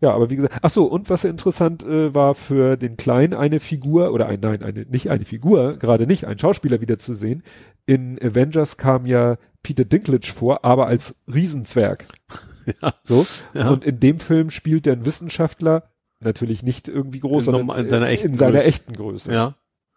Ja, 0.00 0.12
aber 0.12 0.28
wie 0.28 0.36
gesagt, 0.36 0.58
ach 0.60 0.70
so, 0.70 0.84
und 0.84 1.08
was 1.08 1.24
interessant 1.24 1.82
äh, 1.82 2.14
war 2.14 2.34
für 2.34 2.76
den 2.76 2.96
Kleinen 2.98 3.32
eine 3.32 3.60
Figur, 3.60 4.12
oder 4.12 4.26
ein, 4.26 4.40
nein, 4.40 4.62
eine, 4.62 4.82
nicht 4.82 5.08
eine 5.10 5.24
Figur, 5.24 5.78
gerade 5.78 6.06
nicht, 6.06 6.26
ein 6.26 6.38
Schauspieler 6.38 6.80
wieder 6.82 6.98
zu 6.98 7.14
sehen. 7.14 7.42
In 7.86 8.18
Avengers 8.22 8.76
kam 8.76 9.06
ja 9.06 9.38
Peter 9.62 9.84
Dinklage 9.86 10.32
vor, 10.32 10.64
aber 10.64 10.86
als 10.86 11.14
Riesenzwerg. 11.32 12.06
Ja. 12.82 12.94
So. 13.04 13.24
Ja. 13.54 13.70
Und 13.70 13.84
in 13.84 14.00
dem 14.00 14.18
Film 14.18 14.50
spielt 14.50 14.88
er 14.88 14.94
einen 14.94 15.06
Wissenschaftler, 15.06 15.84
natürlich 16.18 16.64
nicht 16.64 16.88
irgendwie 16.88 17.20
groß, 17.20 17.46
In 17.46 17.52
sondern 17.52 17.78
in 17.78 17.88
seiner 17.88 18.08
echten 18.08 18.26
in 18.26 18.34
seiner 18.34 18.54
Größe. 18.54 18.66
echten 18.66 18.92
Größe. 18.92 19.32
Ja. 19.32 19.54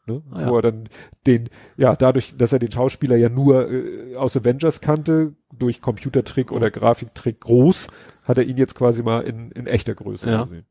Ne? 0.09 0.23
Ah, 0.31 0.41
ja. 0.41 0.49
Wo 0.49 0.55
er 0.57 0.61
dann 0.63 0.89
den, 1.27 1.49
ja, 1.77 1.95
dadurch, 1.95 2.35
dass 2.38 2.51
er 2.53 2.59
den 2.59 2.71
Schauspieler 2.71 3.15
ja 3.15 3.29
nur 3.29 3.69
äh, 3.71 4.15
aus 4.15 4.35
Avengers 4.35 4.81
kannte, 4.81 5.33
durch 5.57 5.81
Computertrick 5.81 6.51
Oh. 6.51 6.55
oder 6.55 6.71
Grafiktrick 6.71 7.39
groß, 7.41 7.88
hat 8.23 8.38
er 8.38 8.43
ihn 8.43 8.57
jetzt 8.57 8.75
quasi 8.75 9.03
mal 9.03 9.21
in, 9.21 9.51
in 9.51 9.67
echter 9.67 9.93
Größe 9.95 10.29
Ja. 10.29 10.41
gesehen. 10.43 10.65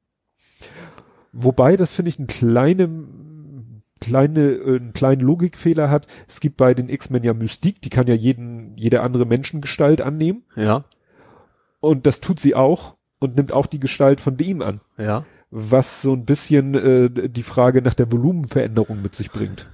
Wobei, 1.33 1.77
das 1.77 1.95
finde 1.95 2.09
ich 2.09 2.19
einen 2.19 2.27
kleinen, 2.27 3.83
kleine, 4.01 4.41
äh, 4.53 4.77
einen 4.77 4.93
kleinen 4.93 5.21
Logikfehler 5.21 5.91
hat. 5.91 6.07
Es 6.27 6.41
gibt 6.41 6.57
bei 6.57 6.75
den 6.75 6.89
X-Men 6.89 7.23
ja 7.23 7.35
Mystik, 7.35 7.83
die 7.83 7.91
kann 7.91 8.07
ja 8.07 8.15
jeden, 8.15 8.77
jede 8.77 9.03
andere 9.03 9.27
Menschengestalt 9.27 10.01
annehmen. 10.01 10.43
Ja. 10.57 10.85
Und 11.81 12.07
das 12.07 12.21
tut 12.21 12.41
sie 12.41 12.55
auch 12.55 12.97
und 13.21 13.37
nimmt 13.37 13.53
auch 13.53 13.67
die 13.67 13.81
Gestalt 13.81 14.21
von 14.21 14.39
ihm 14.39 14.63
an. 14.63 14.81
Ja. 14.97 15.25
Was 15.51 16.03
so 16.03 16.13
ein 16.13 16.25
bisschen 16.25 16.75
äh, 16.75 17.29
die 17.29 17.43
Frage 17.43 17.81
nach 17.81 17.95
der 17.95 18.13
Volumenveränderung 18.13 19.01
mit 19.01 19.15
sich 19.15 19.31
bringt. 19.31 19.67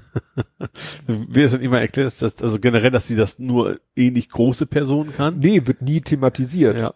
Wie 1.09 1.43
es 1.43 1.53
dann 1.53 1.61
immer 1.61 1.81
erklärt, 1.81 2.23
dass, 2.23 2.41
also 2.41 2.61
generell, 2.61 2.93
dass 2.93 3.09
sie 3.09 3.17
das 3.17 3.39
nur 3.39 3.81
ähnlich 3.97 4.29
große 4.29 4.67
Personen 4.67 5.13
kann. 5.13 5.41
Nee, 5.41 5.67
wird 5.67 5.83
nie 5.83 6.01
thematisiert. 6.01 6.79
Ja. 6.79 6.95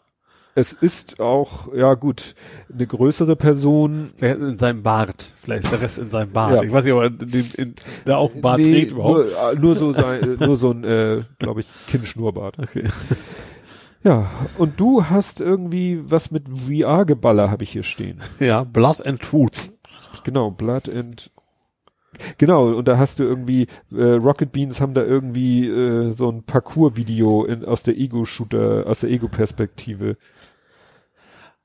Es 0.55 0.73
ist 0.73 1.21
auch, 1.21 1.73
ja 1.73 1.95
gut, 1.95 2.35
eine 2.73 2.85
größere 2.87 3.37
Person. 3.37 4.11
In 4.19 4.59
seinem 4.59 4.83
Bart. 4.83 5.31
Vielleicht 5.41 5.65
ist 5.65 5.73
der 5.73 5.81
Rest 5.81 5.99
in 5.99 6.11
seinem 6.11 6.33
Bart. 6.33 6.55
Ja. 6.57 6.63
Ich 6.65 6.73
weiß 6.73 6.85
nicht, 6.85 6.95
ob 6.95 7.03
er 7.03 7.07
in, 7.07 7.45
in, 7.57 7.75
der 8.07 8.19
auch 8.19 8.33
einen 8.33 8.41
Bart 8.41 8.59
nee, 8.59 8.73
trägt 8.73 8.93
überhaupt. 8.93 9.29
Nur, 9.29 9.53
äh, 9.53 9.55
nur 9.57 9.77
so 9.77 9.93
sein, 9.93 10.21
äh, 10.21 10.45
nur 10.45 10.57
so 10.57 10.73
ein, 10.73 10.83
äh, 10.83 11.23
glaube 11.39 11.61
ich, 11.61 11.69
Kinnschnurrbart. 11.87 12.59
Okay. 12.59 12.89
Ja, 14.09 14.31
und 14.57 14.81
du 14.81 15.05
hast 15.05 15.43
irgendwie 15.43 16.01
was 16.03 16.31
mit 16.31 16.45
VR-Geballer, 16.49 17.51
habe 17.51 17.63
ich 17.63 17.71
hier 17.71 17.83
stehen. 17.83 18.23
Ja, 18.41 18.65
Blood 18.65 19.07
and 19.07 19.21
Truth. 19.21 19.71
Genau, 20.25 20.51
Blood 20.51 20.89
and 20.89 21.31
Genau, 22.39 22.69
und 22.71 22.89
da 22.89 22.97
hast 22.97 23.19
du 23.19 23.25
irgendwie, 23.25 23.67
äh, 23.93 24.03
Rocket 24.15 24.51
Beans 24.51 24.81
haben 24.81 24.95
da 24.95 25.03
irgendwie 25.05 25.69
äh, 25.69 26.11
so 26.11 26.31
ein 26.33 26.43
Parcours-Video 26.43 27.45
in- 27.45 27.67
aus 27.67 27.83
der 27.83 27.99
Ego-Shooter, 27.99 28.85
aus 28.87 29.01
der 29.01 29.11
Ego-Perspektive. 29.11 30.17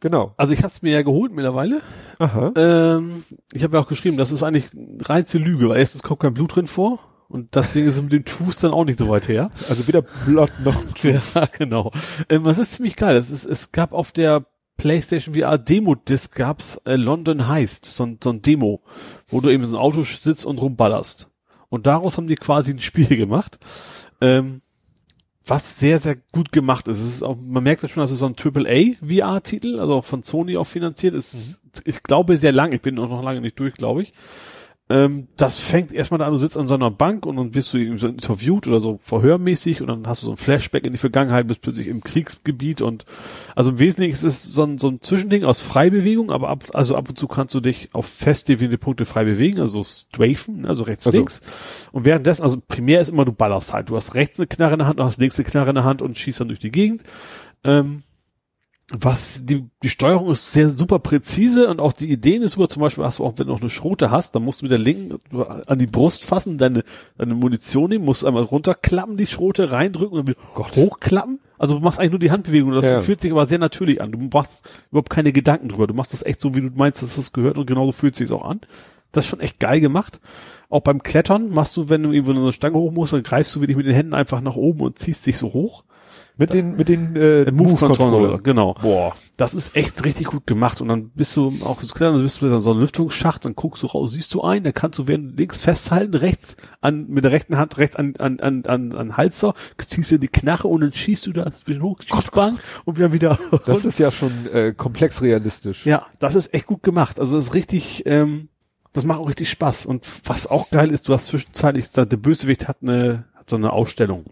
Genau. 0.02 0.34
Also 0.36 0.52
ich 0.54 0.60
habe 0.60 0.68
es 0.68 0.82
mir 0.82 0.92
ja 0.92 1.02
geholt 1.02 1.32
mittlerweile. 1.32 1.80
Aha. 2.20 2.52
Ähm, 2.58 3.24
ich 3.54 3.64
habe 3.64 3.78
ja 3.78 3.82
auch 3.84 3.88
geschrieben, 3.88 4.18
das 4.18 4.34
ist 4.34 4.44
eigentlich 4.44 4.66
reinste 5.04 5.38
Lüge, 5.38 5.70
weil 5.70 5.78
erstens 5.80 6.04
kommt 6.04 6.20
kein 6.20 6.34
Blut 6.34 6.58
drin 6.58 6.68
vor 6.68 7.00
und 7.30 7.56
deswegen 7.56 7.88
ist 7.88 7.95
es 7.95 8.02
mit 8.02 8.11
dem 8.14 8.26
Truth 8.26 8.64
dann 8.64 8.72
auch 8.72 8.85
nicht 8.85 9.00
so 9.00 9.10
weit 9.10 9.27
her. 9.27 9.52
Also 9.69 9.88
weder 9.88 10.02
Blood 10.02 10.52
noch 10.64 10.76
Truth. 10.95 11.22
Ja, 11.35 11.45
genau. 11.58 11.92
Ähm, 12.30 12.43
was 12.45 12.58
ist 12.60 12.74
ziemlich 12.76 12.95
geil? 12.95 13.16
Es, 13.16 13.30
ist, 13.30 13.45
es 13.45 13.72
gab 13.72 13.92
auf 13.93 14.11
der 14.11 14.45
PlayStation 14.77 15.35
VR 15.35 15.58
Demo 15.58 15.95
Disc 15.95 16.35
gab's 16.35 16.77
äh, 16.85 16.95
London 16.95 17.48
Heist, 17.48 17.85
so, 17.85 18.06
ein- 18.06 18.18
so 18.24 18.32
ein 18.32 18.42
Demo, 18.42 18.82
wo 19.27 19.40
du 19.42 19.50
eben 19.50 19.66
so 19.66 19.77
einem 19.77 19.85
Auto 19.85 20.03
sitzt 20.03 20.45
und 20.45 20.60
rumballerst. 20.61 21.27
Und 21.69 21.88
daraus 21.88 22.18
haben 22.18 22.27
die 22.27 22.35
quasi 22.35 22.72
ein 22.72 22.80
Spiel 22.80 23.06
gemacht, 23.18 23.60
ähm, 24.22 24.61
was 25.45 25.77
sehr, 25.80 26.00
sehr 26.00 26.16
gut 26.32 26.52
gemacht 26.52 26.88
ist. 26.88 27.00
Es 27.02 27.06
ist 27.16 27.24
auch, 27.24 27.35
man 27.40 27.64
merkt 27.64 27.84
ja 27.84 27.90
schon, 27.90 28.02
dass 28.02 28.11
es 28.11 28.19
so 28.19 28.26
ein 28.26 28.35
AAA 28.42 28.95
VR-Titel, 29.06 29.80
also 29.80 29.95
auch 29.95 30.06
von 30.06 30.24
Sony 30.24 30.56
auch 30.58 30.68
finanziert 30.68 31.14
ist. 31.16 31.60
Ich 31.84 32.02
glaube 32.02 32.38
sehr 32.38 32.52
lang, 32.53 32.72
ich 32.74 32.82
bin 32.82 32.98
auch 33.00 33.10
noch 33.10 33.24
lange 33.24 33.42
nicht 33.42 33.60
durch, 33.60 33.74
glaube 33.74 34.03
ich. 34.03 34.14
Ähm, 34.94 35.28
das 35.38 35.58
fängt 35.58 35.92
erstmal 35.92 36.20
da 36.20 36.26
an, 36.26 36.34
du 36.34 36.38
sitzt 36.38 36.56
an 36.56 36.68
so 36.68 36.76
einer 36.76 36.92
Bank 36.92 37.26
und 37.26 37.38
dann 37.38 37.56
wirst 37.56 37.74
du 37.74 37.98
so 37.98 38.08
interviewt 38.08 38.68
oder 38.68 38.80
so 38.80 39.00
verhörmäßig 39.02 39.82
und 39.82 39.88
dann 39.88 40.06
hast 40.06 40.22
du 40.22 40.28
so 40.28 40.34
ein 40.34 40.38
Flashback 40.38 40.86
in 40.86 40.92
die 40.94 41.00
Vergangenheit, 41.00 41.48
bist 41.48 41.62
plötzlich 41.62 41.88
im 41.88 42.04
Kriegsgebiet 42.04 42.80
und 42.84 43.04
also 43.56 43.72
im 43.72 43.80
Wesentlichen 43.80 44.14
ist 44.14 44.22
es 44.22 44.44
so 44.44 44.62
ein, 44.62 44.78
so 44.78 44.90
ein 44.90 45.02
Zwischending 45.02 45.46
aus 45.46 45.62
Freibewegung, 45.62 46.30
aber 46.32 46.50
ab, 46.50 46.66
also 46.74 46.96
ab 46.96 47.10
und 47.10 47.18
zu 47.18 47.28
kannst 47.28 47.56
du 47.56 47.60
dich 47.60 47.90
auf 47.94 48.06
fest 48.06 48.50
definierte 48.50 48.78
Punkte 48.78 49.06
frei 49.06 49.24
bewegen, 49.24 49.60
also 49.60 49.84
strafen, 49.84 50.68
also 50.68 50.84
rechts, 50.84 51.08
Also- 51.08 51.18
links. 51.18 51.42
Und 51.92 52.06
währenddessen, 52.06 52.44
also 52.44 52.62
primär 52.68 53.02
ist 53.02 53.10
immer, 53.10 53.26
du 53.26 53.32
ballerst 53.34 53.74
halt. 53.74 53.90
Du 53.90 53.96
hast 53.96 54.14
rechts 54.14 54.40
eine 54.40 54.46
Knarre 54.46 54.74
in 54.74 54.80
der 54.80 54.88
Hand, 54.90 55.00
du 55.00 55.04
hast 55.06 55.20
links 55.20 55.40
eine 55.40 55.50
Knarre 55.50 55.70
in 55.70 55.76
der 55.76 55.86
Hand 55.86 56.04
und 56.04 56.16
schießt 56.20 56.40
dann 56.40 56.50
durch 56.50 56.60
die 56.60 56.72
Gegend. 56.72 57.02
Ähm, 57.64 58.04
was 58.92 59.45
die, 59.45 59.66
die 59.82 59.90
Steuerung 59.90 60.30
ist 60.30 60.52
sehr 60.52 60.70
super 60.70 61.00
präzise 61.00 61.70
und 61.70 61.80
auch 61.80 61.94
die 61.94 62.12
Ideen 62.12 62.42
ist 62.44 62.53
super. 62.53 62.68
Zum 62.68 62.82
Beispiel 62.82 63.03
hast 63.06 63.20
du 63.20 63.24
auch, 63.24 63.34
wenn 63.38 63.48
du 63.48 63.53
noch 63.53 63.62
eine 63.62 63.70
Schrote 63.70 64.12
hast, 64.12 64.36
dann 64.36 64.44
musst 64.44 64.62
du 64.62 64.66
mit 64.66 64.72
der 64.72 64.80
linken 64.80 65.18
an 65.66 65.80
die 65.80 65.88
Brust 65.88 66.26
fassen, 66.26 66.58
deine, 66.58 66.84
deine 67.18 67.34
Munition 67.34 67.90
nehmen, 67.90 68.03
musst 68.06 68.26
einmal 68.26 68.44
runterklappen, 68.44 69.16
die 69.16 69.26
Schrote 69.26 69.72
reindrücken 69.72 70.20
und 70.20 70.28
wieder 70.28 70.38
hochklappen. 70.76 71.40
Also 71.58 71.76
du 71.76 71.80
machst 71.82 71.98
eigentlich 72.00 72.12
nur 72.12 72.20
die 72.20 72.32
Handbewegung. 72.32 72.74
Das 72.74 72.84
Ja. 72.86 73.00
fühlt 73.00 73.22
sich 73.22 73.32
aber 73.32 73.48
sehr 73.48 73.58
natürlich 73.58 74.02
an. 74.02 74.12
Du 74.12 74.20
machst 74.20 74.70
überhaupt 74.92 75.10
keine 75.10 75.32
Gedanken 75.32 75.70
drüber. 75.70 75.88
Du 75.88 75.94
machst 75.94 76.12
das 76.12 76.24
echt 76.24 76.42
so, 76.42 76.53
wie 76.56 76.62
du 76.62 76.70
meinst, 76.76 77.02
dass 77.02 77.16
das 77.16 77.32
gehört 77.32 77.58
und 77.58 77.66
genauso 77.66 77.94
fühlt 77.94 78.18
sich 78.18 78.30
auch 78.34 78.44
an. 78.44 78.60
Das 79.14 79.24
ist 79.24 79.30
schon 79.30 79.40
echt 79.40 79.60
geil 79.60 79.80
gemacht. 79.80 80.20
Auch 80.70 80.82
beim 80.82 81.02
Klettern 81.03 81.50
machst 81.52 81.78
du, 81.78 81.88
wenn 81.88 82.03
du 82.03 82.12
irgendwo 82.12 82.32
eine 82.32 82.52
Stange 82.52 82.76
hoch 82.76 82.92
musst, 82.92 83.14
dann 83.14 83.24
greifst 83.24 83.56
du 83.56 83.62
wirklich 83.62 83.78
mit 83.78 83.86
den 83.86 83.94
Händen 83.94 84.14
einfach 84.14 84.42
nach 84.42 84.56
oben 84.56 84.82
und 84.82 85.00
ziehst 85.00 85.26
dich 85.26 85.38
so 85.38 85.53
hoch. 85.53 85.84
Mit 86.36 86.52
den, 86.52 86.76
mit 86.76 86.90
den 86.90 87.16
äh, 87.16 87.52
Move 87.52 87.76
Controller, 87.76 88.40
genau. 88.40 88.74
Boah. 88.82 89.16
Das 89.38 89.53
ist 89.53 89.76
echt 89.76 90.03
richtig 90.03 90.28
gut 90.28 90.48
gemacht 90.48 90.82
und 90.82 90.88
dann 90.88 91.10
bist 91.10 91.36
du 91.38 91.53
auch 91.64 91.82
dann 92.00 92.22
bist 92.22 92.42
du 92.42 92.48
in 92.48 92.60
so 92.60 92.72
einem 92.72 92.80
Lüftungsschacht, 92.80 93.45
dann 93.45 93.56
guckst 93.56 93.84
du 93.84 93.88
raus, 93.88 94.14
siehst 94.14 94.34
du 94.34 94.42
einen, 94.42 94.64
dann 94.64 94.74
kannst 94.74 94.98
du 95.00 95.08
während 95.08 95.38
links 95.38 95.60
festhalten, 95.60 96.16
rechts 96.16 96.56
an 96.82 97.08
mit 97.08 97.24
der 97.24 97.32
rechten 97.32 97.58
Hand 97.58 97.78
rechts 97.78 97.95
an 97.95 98.16
an 98.18 98.40
an 98.40 98.66
an, 98.66 98.94
an 98.94 99.18
Halser, 99.18 99.53
ziehst 99.78 100.12
dir 100.12 100.20
die 100.20 100.28
Knarre 100.28 100.68
und 100.68 100.82
dann 100.82 100.94
schießt 100.94 101.26
du 101.28 101.34
da 101.34 101.44
ein 101.44 101.52
bisschen 101.52 101.84
hoch, 101.84 102.00
schießt 102.02 102.32
bang, 102.32 102.58
und 102.86 102.98
wieder 102.98 103.14
wieder. 103.14 103.40
Das 103.66 103.86
ist 103.86 104.00
ja 104.00 104.12
schon 104.12 104.48
äh, 104.52 104.74
komplex 104.74 105.22
realistisch. 105.22 105.86
Ja, 105.86 106.08
das 106.20 106.36
ist 106.36 106.53
echt 106.53 106.66
gut 106.66 106.84
gemacht. 106.84 107.20
Also 107.20 107.36
das 107.36 107.45
ist 107.45 107.53
richtig, 107.53 108.03
ähm, 108.06 108.50
das 108.92 109.06
macht 109.06 109.20
auch 109.20 109.28
richtig 109.28 109.50
Spaß. 109.50 109.86
Und 109.86 110.06
was 110.26 110.48
auch 110.48 110.70
geil 110.70 110.92
ist, 110.92 111.08
du 111.08 111.14
hast 111.14 111.26
zwischenzeitlich, 111.26 111.90
der 111.92 112.06
Bösewicht 112.06 112.68
hat 112.68 112.78
eine, 112.82 113.26
hat 113.36 113.50
so 113.50 113.56
eine 113.56 113.72
Ausstellung. 113.72 114.26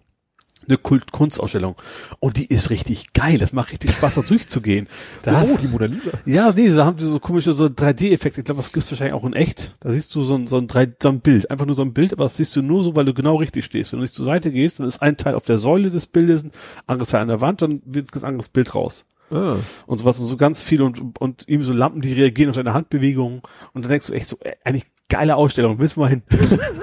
Eine 0.68 0.78
Kult 0.78 1.12
Kunstausstellung. 1.12 1.76
Und 2.20 2.36
die 2.36 2.46
ist 2.46 2.70
richtig 2.70 3.12
geil. 3.12 3.38
Das 3.38 3.52
macht 3.52 3.72
richtig 3.72 3.92
Spaß, 3.92 4.14
da 4.14 4.22
durchzugehen. 4.22 4.88
Da 5.22 5.42
oh, 5.42 5.58
die 5.60 5.66
Mona 5.68 5.86
Lisa. 5.86 6.10
ja, 6.24 6.52
nee, 6.54 6.68
da 6.72 6.84
haben 6.84 6.96
die 6.96 7.04
so 7.04 7.18
komische 7.18 7.52
so 7.52 7.66
3D-Effekte. 7.66 8.40
Ich 8.40 8.44
glaube, 8.44 8.60
das 8.62 8.72
gibt's 8.72 8.90
wahrscheinlich 8.90 9.14
auch 9.14 9.24
in 9.24 9.32
echt. 9.32 9.74
Da 9.80 9.90
siehst 9.90 10.14
du 10.14 10.22
so 10.22 10.34
ein, 10.34 10.46
so 10.46 10.56
ein 10.56 10.68
3 10.68 10.92
so 11.02 11.08
ein 11.08 11.20
Bild. 11.20 11.50
Einfach 11.50 11.66
nur 11.66 11.74
so 11.74 11.82
ein 11.82 11.92
Bild, 11.92 12.12
aber 12.12 12.24
das 12.24 12.36
siehst 12.36 12.54
du 12.56 12.62
nur 12.62 12.84
so, 12.84 12.94
weil 12.96 13.04
du 13.04 13.14
genau 13.14 13.36
richtig 13.36 13.64
stehst. 13.64 13.92
Wenn 13.92 13.98
du 13.98 14.02
nicht 14.02 14.14
zur 14.14 14.26
Seite 14.26 14.50
gehst, 14.52 14.80
dann 14.80 14.86
ist 14.86 15.02
ein 15.02 15.16
Teil 15.16 15.34
auf 15.34 15.44
der 15.44 15.58
Säule 15.58 15.90
des 15.90 16.06
Bildes, 16.06 16.44
ein 16.44 16.52
anderes 16.86 17.10
Teil 17.10 17.22
an 17.22 17.28
der 17.28 17.40
Wand, 17.40 17.62
dann 17.62 17.82
wird 17.84 18.14
ein 18.14 18.24
anderes 18.24 18.48
Bild 18.48 18.74
raus 18.74 19.04
Ah. 19.30 19.56
und 19.86 19.96
sowas 19.98 20.20
und 20.20 20.26
so 20.26 20.36
ganz 20.36 20.62
viel 20.62 20.82
und, 20.82 21.18
und 21.18 21.48
ihm 21.48 21.62
so 21.62 21.72
Lampen, 21.72 22.02
die 22.02 22.12
reagieren 22.12 22.50
auf 22.50 22.56
deine 22.56 22.74
Handbewegungen 22.74 23.40
und 23.72 23.82
dann 23.82 23.90
denkst 23.90 24.08
du 24.08 24.12
echt 24.12 24.28
so, 24.28 24.36
äh, 24.40 24.56
eigentlich 24.62 24.84
geile 25.12 25.36
Ausstellung, 25.36 25.78
willst 25.78 25.96
du 25.96 26.00
mal 26.00 26.08
hin? 26.08 26.22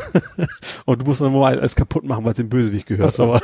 und 0.86 1.02
du 1.02 1.06
musst 1.06 1.20
dann 1.20 1.34
mal 1.34 1.58
alles 1.58 1.76
kaputt 1.76 2.04
machen, 2.04 2.24
weil 2.24 2.32
es 2.32 2.38
dem 2.38 2.48
Bösewicht 2.48 2.86
gehört, 2.86 3.14
so. 3.14 3.24
aber 3.24 3.42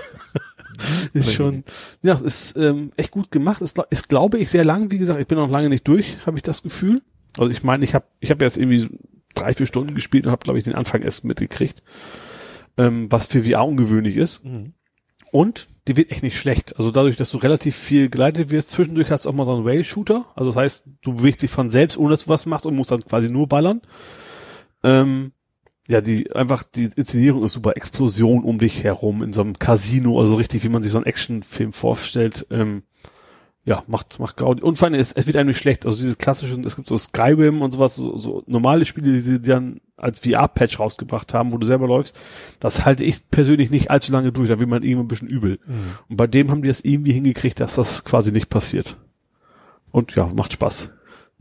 ist 1.13 1.33
schon, 1.33 1.63
ja, 2.03 2.13
ist 2.13 2.55
ähm, 2.55 2.91
echt 2.95 3.09
gut 3.09 3.31
gemacht, 3.31 3.61
ist, 3.61 3.81
ist 3.89 4.09
glaube 4.09 4.37
ich 4.37 4.51
sehr 4.51 4.63
lang, 4.63 4.91
wie 4.91 4.99
gesagt, 4.99 5.19
ich 5.19 5.27
bin 5.27 5.39
noch 5.39 5.49
lange 5.49 5.69
nicht 5.69 5.87
durch, 5.87 6.17
habe 6.27 6.37
ich 6.37 6.43
das 6.43 6.61
Gefühl. 6.61 7.01
Also 7.35 7.49
ich 7.49 7.63
meine, 7.63 7.83
ich 7.83 7.95
habe 7.95 8.05
ich 8.19 8.29
hab 8.29 8.39
jetzt 8.41 8.57
irgendwie 8.57 8.87
drei, 9.33 9.53
vier 9.53 9.65
Stunden 9.65 9.95
gespielt 9.95 10.27
und 10.27 10.31
habe 10.31 10.43
glaube 10.43 10.59
ich 10.59 10.65
den 10.65 10.75
Anfang 10.75 11.01
erst 11.01 11.25
mitgekriegt, 11.25 11.81
ähm, 12.77 13.11
was 13.11 13.25
für 13.25 13.43
VR 13.43 13.65
ungewöhnlich 13.65 14.17
ist. 14.17 14.45
Mhm. 14.45 14.73
Und 15.31 15.67
die 15.87 15.97
wird 15.97 16.11
echt 16.11 16.21
nicht 16.21 16.37
schlecht. 16.37 16.77
Also 16.77 16.91
dadurch, 16.91 17.17
dass 17.17 17.31
du 17.31 17.37
relativ 17.37 17.75
viel 17.75 18.09
geleitet 18.09 18.51
wirst, 18.51 18.69
zwischendurch 18.69 19.09
hast 19.09 19.25
du 19.25 19.29
auch 19.29 19.33
mal 19.33 19.45
so 19.45 19.55
einen 19.55 19.65
Rail-Shooter. 19.65 20.25
Also 20.35 20.51
das 20.51 20.55
heißt, 20.55 20.89
du 21.01 21.15
bewegst 21.15 21.41
dich 21.41 21.49
von 21.49 21.71
selbst, 21.71 21.97
ohne 21.97 22.11
dass 22.11 22.25
du 22.25 22.29
was 22.29 22.45
machst 22.45 22.67
und 22.67 22.75
musst 22.75 22.91
dann 22.91 23.01
quasi 23.01 23.29
nur 23.29 23.47
ballern. 23.47 23.81
Ähm, 24.85 25.31
ja, 25.87 26.01
die, 26.01 26.31
einfach, 26.33 26.63
die 26.63 26.89
Inszenierung 26.95 27.43
ist 27.43 27.53
super. 27.53 27.75
Explosion 27.75 28.43
um 28.43 28.57
dich 28.59 28.83
herum 28.83 29.21
in 29.21 29.33
so 29.33 29.41
einem 29.41 29.59
Casino, 29.59 30.19
also 30.19 30.35
richtig, 30.35 30.63
wie 30.63 30.69
man 30.69 30.81
sich 30.81 30.91
so 30.91 30.97
einen 30.97 31.05
Actionfilm 31.05 31.73
vorstellt. 31.73 32.47
Ähm, 32.49 32.83
ja, 33.65 33.83
macht, 33.87 34.19
macht 34.19 34.37
Gaudi. 34.37 34.61
Und 34.61 34.77
vor 34.77 34.87
allem, 34.87 34.99
es, 34.99 35.11
es 35.11 35.25
wird 35.25 35.37
einem 35.37 35.47
nicht 35.47 35.57
schlecht. 35.57 35.85
Also 35.87 36.01
diese 36.01 36.15
klassischen, 36.15 36.63
es 36.63 36.75
gibt 36.75 36.87
so 36.87 36.97
Skyrim 36.97 37.63
und 37.63 37.71
sowas, 37.71 37.95
so, 37.95 38.15
so 38.15 38.43
normale 38.45 38.85
Spiele, 38.85 39.11
die 39.11 39.19
sie 39.19 39.41
dann 39.41 39.81
als 39.97 40.19
VR-Patch 40.19 40.79
rausgebracht 40.79 41.33
haben, 41.33 41.51
wo 41.51 41.57
du 41.57 41.65
selber 41.65 41.87
läufst, 41.87 42.19
das 42.59 42.85
halte 42.85 43.03
ich 43.03 43.29
persönlich 43.31 43.71
nicht 43.71 43.89
allzu 43.89 44.11
lange 44.11 44.31
durch, 44.31 44.49
da 44.49 44.59
wird 44.59 44.69
man 44.69 44.83
irgendwann 44.83 45.05
ein 45.05 45.07
bisschen 45.07 45.27
übel. 45.27 45.59
Und 46.09 46.17
bei 46.17 46.27
dem 46.27 46.51
haben 46.51 46.61
die 46.61 46.69
es 46.69 46.83
irgendwie 46.83 47.13
hingekriegt, 47.13 47.59
dass 47.59 47.75
das 47.75 48.03
quasi 48.03 48.31
nicht 48.31 48.49
passiert. 48.49 48.97
Und 49.91 50.15
ja, 50.15 50.27
macht 50.27 50.53
Spaß. 50.53 50.91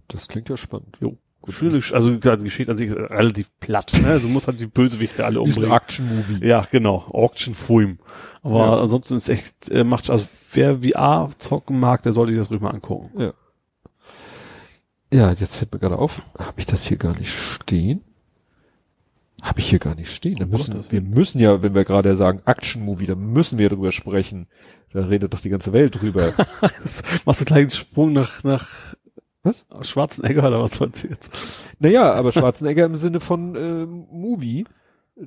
Das 0.09 0.29
klingt 0.29 0.49
ja 0.49 0.57
spannend. 0.57 0.97
Jo. 1.01 1.19
Schöne, 1.49 1.81
also 1.93 2.19
gerade 2.19 2.39
die 2.39 2.45
Geschichte 2.45 2.73
an 2.73 2.79
sich 2.79 2.93
relativ 2.93 3.51
platt. 3.61 3.93
Ne? 4.01 4.09
Also 4.09 4.29
muss 4.29 4.47
halt 4.47 4.61
die 4.61 4.67
Bösewichte 4.67 5.25
alle 5.25 5.41
Ist 5.41 5.45
ein 5.45 5.49
umbringen. 5.65 5.73
Action-Movie. 5.77 6.47
Ja, 6.47 6.65
genau. 6.71 7.05
Auction-Film. 7.11 7.99
Aber 8.43 8.59
Ja. 8.59 8.81
ansonsten 8.83 9.17
ist 9.17 9.29
echt, 9.29 9.71
äh, 9.71 9.85
macht, 9.85 10.11
also 10.11 10.27
wer 10.53 10.79
VR 10.83 11.31
zocken 11.39 11.81
mag, 11.81 12.03
der 12.03 12.13
sollte 12.13 12.33
sich 12.33 12.41
das 12.41 12.51
ruhig 12.51 12.61
mal 12.61 12.71
angucken. 12.71 13.33
Ja, 15.13 15.31
jetzt 15.33 15.57
fällt 15.57 15.73
mir 15.73 15.79
gerade 15.79 15.99
auf, 15.99 16.23
habe 16.39 16.59
ich 16.61 16.67
das 16.67 16.85
hier 16.87 16.97
gar 16.97 17.17
nicht 17.17 17.31
stehen? 17.33 18.01
Habe 19.43 19.61
ich 19.61 19.69
hier 19.69 19.79
gar 19.79 19.95
nicht 19.95 20.11
stehen. 20.11 20.37
Da 20.37 20.47
müssen, 20.47 20.85
wir 20.91 21.03
müssen 21.03 21.39
ja, 21.39 21.63
wenn 21.63 21.75
wir 21.75 21.85
gerade 21.85 22.17
sagen 22.17 22.41
Action-Movie, 22.47 23.07
da 23.07 23.15
müssen 23.15 23.59
wir 23.59 23.69
drüber 23.69 23.93
sprechen. 23.93 24.47
Da 24.93 25.05
redet 25.07 25.35
doch 25.35 25.41
die 25.41 25.51
ganze 25.51 25.73
Welt 25.73 26.01
drüber. 26.01 26.33
Machst 27.27 27.41
du 27.41 27.45
gleich 27.45 27.61
einen 27.61 27.71
Sprung 27.71 28.13
nach, 28.13 28.43
nach 28.43 28.67
Was? 29.45 29.65
Schwarzenegger 29.83 30.47
oder 30.49 30.61
was 30.61 30.81
meinst 30.81 31.05
du 31.05 31.09
jetzt? 31.09 31.31
naja, 31.79 32.13
aber 32.13 32.33
Schwarzenegger 32.33 32.85
im 32.87 32.97
Sinne 32.97 33.21
von 33.21 33.55
äh, 33.55 33.87
Movie, 33.87 34.65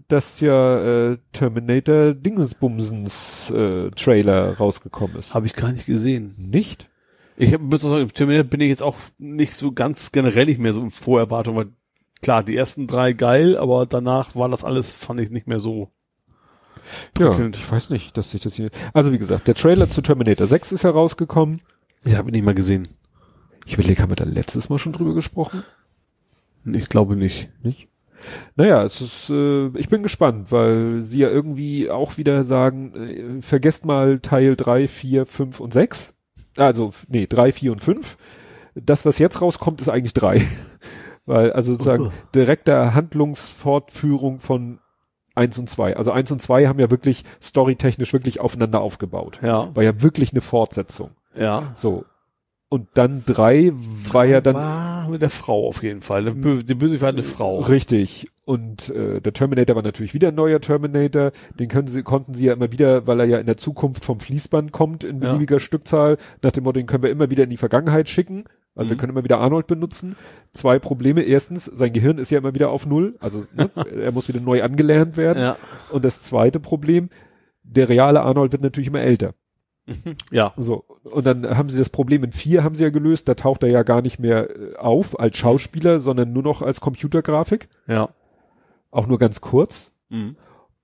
dass 0.10 0.42
ja 0.42 1.12
äh, 1.12 1.18
Terminator 1.32 2.14
Dingensbumsens 2.14 3.52
äh, 3.52 3.90
Trailer 3.92 4.58
rausgekommen 4.58 5.16
ist. 5.18 5.34
Habe 5.34 5.46
ich 5.46 5.54
gar 5.54 5.72
nicht 5.72 5.86
gesehen. 5.86 6.34
Nicht? 6.38 6.90
Ich 7.38 7.54
hab- 7.54 7.62
muss 7.62 7.82
sagen, 7.82 8.08
Terminator 8.14 8.50
bin 8.50 8.60
ich 8.62 8.70
jetzt 8.70 8.84
auch 8.84 8.98
nicht 9.18 9.56
so 9.56 9.72
ganz 9.72 10.12
generell 10.12 10.46
nicht 10.48 10.60
mehr 10.60 10.74
so 10.74 10.82
in 10.82 10.92
Vorerwartung, 10.92 11.56
weil 11.56 11.68
klar, 12.22 12.44
die 12.44 12.56
ersten 12.58 12.88
drei 12.88 13.14
geil, 13.14 13.56
aber 13.58 13.86
danach 13.86 14.36
war 14.36 14.50
das 14.50 14.64
alles, 14.66 14.92
fand 14.92 15.20
ich 15.22 15.30
nicht 15.30 15.48
mehr 15.48 15.60
so. 15.60 15.92
Ja, 17.18 17.30
prickelnd. 17.30 17.58
ich 17.58 17.72
weiß 17.72 17.90
nicht, 17.92 18.18
dass 18.18 18.34
ich 18.34 18.42
das 18.42 18.56
hier. 18.56 18.72
Also 18.94 19.14
wie 19.14 19.18
gesagt, 19.18 19.48
der 19.48 19.56
Trailer 19.56 19.90
zu 19.90 20.02
Terminator 20.02 20.48
6 20.48 20.72
ist 20.72 20.84
herausgekommen. 20.84 21.62
Ich 22.06 22.16
habe 22.16 22.30
ihn 22.30 22.34
nicht 22.34 22.46
mal 22.46 22.56
gesehen. 22.56 22.88
Ich 23.68 23.74
überlege, 23.74 24.02
haben 24.02 24.12
wir 24.12 24.16
da 24.16 24.24
letztes 24.24 24.70
Mal 24.70 24.78
schon 24.78 24.94
drüber 24.94 25.14
gesprochen? 25.14 25.64
Ich 26.66 26.88
glaube 26.88 27.18
nicht. 27.18 27.50
Nicht? 27.64 27.90
Naja, 28.56 28.82
es 28.84 29.02
ist, 29.02 29.30
äh, 29.30 29.68
ich 29.78 29.90
bin 29.90 30.04
gespannt, 30.04 30.54
weil 30.54 31.02
sie 31.02 31.20
ja 31.20 31.28
irgendwie 31.30 31.90
auch 31.90 32.18
wieder 32.18 32.46
sagen, 32.46 32.96
äh, 32.96 33.42
vergesst 33.42 33.86
mal 33.86 34.20
Teil 34.20 34.56
3, 34.56 34.88
4, 34.88 35.26
5 35.26 35.60
und 35.60 35.74
6. 35.74 36.16
Also, 36.56 36.94
nee, 37.10 37.28
3, 37.28 37.52
4 37.52 37.74
und 37.74 37.82
5. 37.82 38.18
Das, 38.74 39.06
was 39.06 39.20
jetzt 39.20 39.42
rauskommt, 39.42 39.82
ist 39.82 39.90
eigentlich 39.90 40.14
3. 40.14 40.42
weil, 41.26 41.52
also 41.52 41.74
sozusagen, 41.74 42.06
Oh. 42.08 42.12
direkter 42.34 42.94
Handlungsfortführung 42.94 44.40
von 44.40 44.80
1 45.36 45.58
und 45.60 45.70
2. 45.70 45.98
Also 45.98 46.12
1 46.12 46.32
und 46.32 46.42
2 46.42 46.68
haben 46.68 46.80
ja 46.80 46.90
wirklich 46.90 47.26
storytechnisch 47.44 48.14
wirklich 48.14 48.40
aufeinander 48.40 48.80
aufgebaut. 48.80 49.40
Ja. 49.44 49.76
War 49.76 49.84
ja 49.84 50.02
wirklich 50.02 50.32
eine 50.32 50.42
Fortsetzung. 50.42 51.12
Ja. 51.38 51.74
So. 51.76 52.06
Und 52.70 52.90
dann 52.96 53.24
3 53.26 53.72
war 54.12 54.26
ja 54.26 54.42
dann 54.42 54.56
War 54.56 55.08
mit 55.10 55.22
der 55.22 55.30
Frau 55.30 55.68
auf 55.68 55.82
jeden 55.84 56.02
Fall. 56.02 56.26
Der, 56.26 56.32
Bö 56.32 56.64
der 56.64 56.76
Bösewicht 56.76 57.02
war 57.02 57.10
eine 57.10 57.24
Frau. 57.24 57.60
Richtig. 57.62 58.30
Und 58.44 58.90
äh, 58.90 59.22
der 59.22 59.32
Terminator 59.32 59.76
war 59.78 59.84
natürlich 59.84 60.14
wieder 60.14 60.30
ein 60.30 60.36
neuer 60.36 60.60
Terminator. 60.60 61.32
Den 61.58 61.70
können 61.70 61.88
sie, 61.88 62.04
konnten 62.04 62.34
sie 62.34 62.48
ja 62.48 62.54
immer 62.54 62.70
wieder, 62.72 63.08
weil 63.08 63.22
er 63.22 63.26
ja 63.26 63.38
in 63.38 63.46
der 63.46 63.56
Zukunft 63.56 64.04
vom 64.04 64.20
Fließband 64.20 64.74
kommt 64.74 65.06
in 65.06 65.22
Ja. 65.22 65.32
beliebiger 65.34 65.60
Stückzahl, 65.60 66.18
nach 66.42 66.52
dem 66.52 66.66
Motto, 66.66 66.78
den 66.80 66.88
können 66.88 67.04
wir 67.04 67.10
immer 67.10 67.30
wieder 67.32 67.46
in 67.46 67.50
die 67.50 67.58
Vergangenheit 67.58 68.10
schicken. 68.10 68.44
Also 68.76 68.90
wir 68.90 68.96
Mhm. 68.96 69.00
können 69.00 69.12
immer 69.14 69.24
wieder 69.24 69.40
Arnold 69.40 69.68
benutzen. 69.68 70.18
Zwei 70.52 70.78
Probleme. 70.78 71.22
Erstens, 71.22 71.66
sein 71.66 71.94
Gehirn 71.94 72.18
ist 72.18 72.32
ja 72.32 72.38
immer 72.38 72.54
wieder 72.54 72.70
auf 72.70 72.86
Null. 72.86 73.16
Also 73.22 73.46
ne, 73.56 73.70
er 74.04 74.12
muss 74.12 74.28
wieder 74.28 74.42
neu 74.42 74.62
angelernt 74.62 75.16
werden. 75.16 75.40
Ja. 75.42 75.58
Und 75.90 76.04
das 76.04 76.22
zweite 76.22 76.60
Problem, 76.60 77.10
der 77.64 77.88
reale 77.88 78.22
Arnold 78.22 78.52
wird 78.52 78.62
natürlich 78.62 78.88
immer 78.90 79.02
älter. 79.02 79.34
Ja. 80.32 80.54
So, 80.58 80.84
und 81.04 81.26
dann 81.26 81.58
haben 81.58 81.70
sie 81.70 81.78
das 81.78 81.90
Problem 81.90 82.24
in 82.24 82.34
vier 82.34 82.64
haben 82.64 82.76
sie 82.76 82.84
ja 82.84 82.90
gelöst, 82.90 83.28
da 83.28 83.36
taucht 83.36 83.64
er 83.64 83.70
ja 83.70 83.84
gar 83.84 84.02
nicht 84.02 84.20
mehr 84.20 84.50
äh, 84.50 84.76
auf 84.76 85.20
als 85.20 85.38
Schauspieler, 85.38 86.00
sondern 86.00 86.34
nur 86.34 86.44
noch 86.44 86.62
als 86.62 86.82
Computergrafik, 86.82 87.70
Ja. 87.88 88.10
auch 88.92 89.08
nur 89.08 89.18
ganz 89.20 89.42
kurz. 89.42 89.92
Mhm. 90.10 90.36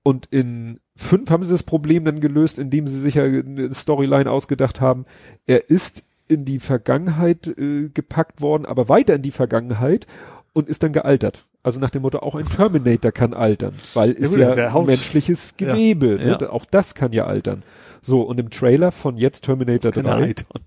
Und 0.02 0.26
in 0.30 0.80
fünf 0.96 1.30
haben 1.30 1.44
sie 1.44 1.52
das 1.52 1.62
Problem 1.62 2.04
dann 2.04 2.20
gelöst, 2.20 2.58
indem 2.58 2.86
sie 2.88 3.00
sich 3.00 3.14
ja 3.14 3.24
eine 3.24 3.72
Storyline 3.72 4.30
ausgedacht 4.30 4.80
haben. 4.80 5.06
Er 5.46 5.70
ist 5.70 6.04
in 6.28 6.44
die 6.44 6.58
Vergangenheit 6.58 7.46
äh, 7.46 7.88
gepackt 7.92 8.40
worden, 8.40 8.64
aber 8.66 8.88
weiter 8.88 9.14
in 9.14 9.22
die 9.22 9.30
Vergangenheit 9.30 10.06
und 10.52 10.68
ist 10.68 10.82
dann 10.82 10.92
gealtert. 10.92 11.46
Also 11.62 11.80
nach 11.80 11.90
dem 11.90 12.02
Motto, 12.02 12.18
auch 12.18 12.34
ein 12.34 12.44
Terminator 12.46 13.12
kann 13.12 13.32
altern, 13.32 13.74
weil 13.94 14.10
ist 14.12 14.30
gut, 14.34 14.38
ja 14.56 14.80
menschliches 14.82 15.56
Gewebe. 15.56 16.18
Ja, 16.20 16.24
Ne? 16.26 16.38
ja. 16.40 16.50
Auch 16.50 16.66
das 16.66 16.94
kann 16.94 17.12
ja 17.12 17.24
altern. 17.26 17.62
So, 18.04 18.22
und 18.22 18.38
im 18.38 18.50
Trailer 18.50 18.92
von 18.92 19.16
jetzt 19.16 19.44
Terminator 19.44 19.90
Das 19.90 20.04
kann 20.04 20.20
3. 20.20 20.24
eitern. 20.26 20.62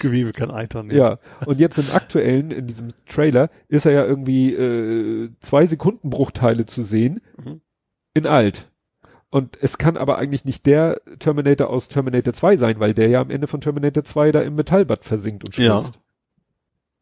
Gewebe 0.00 0.32
kann 0.32 0.50
eitern. 0.50 0.90
Ja, 0.90 1.18
und 1.46 1.58
jetzt 1.60 1.78
im 1.78 1.90
aktuellen, 1.94 2.50
in 2.50 2.66
diesem 2.66 2.92
Trailer, 3.06 3.50
ist 3.68 3.86
er 3.86 3.92
ja 3.92 4.04
irgendwie 4.04 4.54
äh, 4.54 5.30
zwei 5.40 5.66
Sekunden 5.66 6.10
Bruchteile 6.10 6.66
zu 6.66 6.82
sehen 6.82 7.20
Mhm. 7.42 7.60
in 8.14 8.26
alt. 8.26 8.70
Und 9.30 9.56
es 9.62 9.78
kann 9.78 9.96
aber 9.96 10.18
eigentlich 10.18 10.44
nicht 10.44 10.66
der 10.66 11.00
Terminator 11.18 11.70
aus 11.70 11.88
Terminator 11.88 12.34
2 12.34 12.58
sein, 12.58 12.80
weil 12.80 12.92
der 12.92 13.08
ja 13.08 13.20
am 13.22 13.30
Ende 13.30 13.46
von 13.46 13.62
Terminator 13.62 14.04
2 14.04 14.30
da 14.30 14.42
im 14.42 14.54
Metallbad 14.54 15.04
versinkt 15.06 15.44
und 15.44 15.56
Ja. 15.56 15.80
schmilzt. 15.80 15.98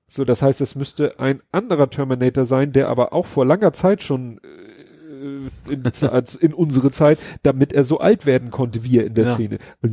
So, 0.08 0.24
das 0.24 0.40
heißt, 0.42 0.60
es 0.60 0.74
müsste 0.76 1.18
ein 1.20 1.40
anderer 1.52 1.90
Terminator 1.90 2.44
sein, 2.44 2.72
der 2.72 2.88
aber 2.88 3.12
auch 3.12 3.26
vor 3.26 3.44
langer 3.46 3.72
Zeit 3.72 4.02
schon 4.02 4.38
äh, 4.38 4.40
in, 5.68 5.82
die 5.82 5.92
Zeit- 5.92 6.34
in 6.34 6.54
unsere 6.54 6.90
Zeit, 6.90 7.18
damit 7.42 7.72
er 7.72 7.84
so 7.84 7.98
alt 7.98 8.26
werden 8.26 8.50
konnte, 8.50 8.84
wie 8.84 8.98
er 8.98 9.06
in 9.06 9.14
der 9.14 9.24
Ja. 9.26 9.34
Szene. 9.34 9.58
Und 9.82 9.92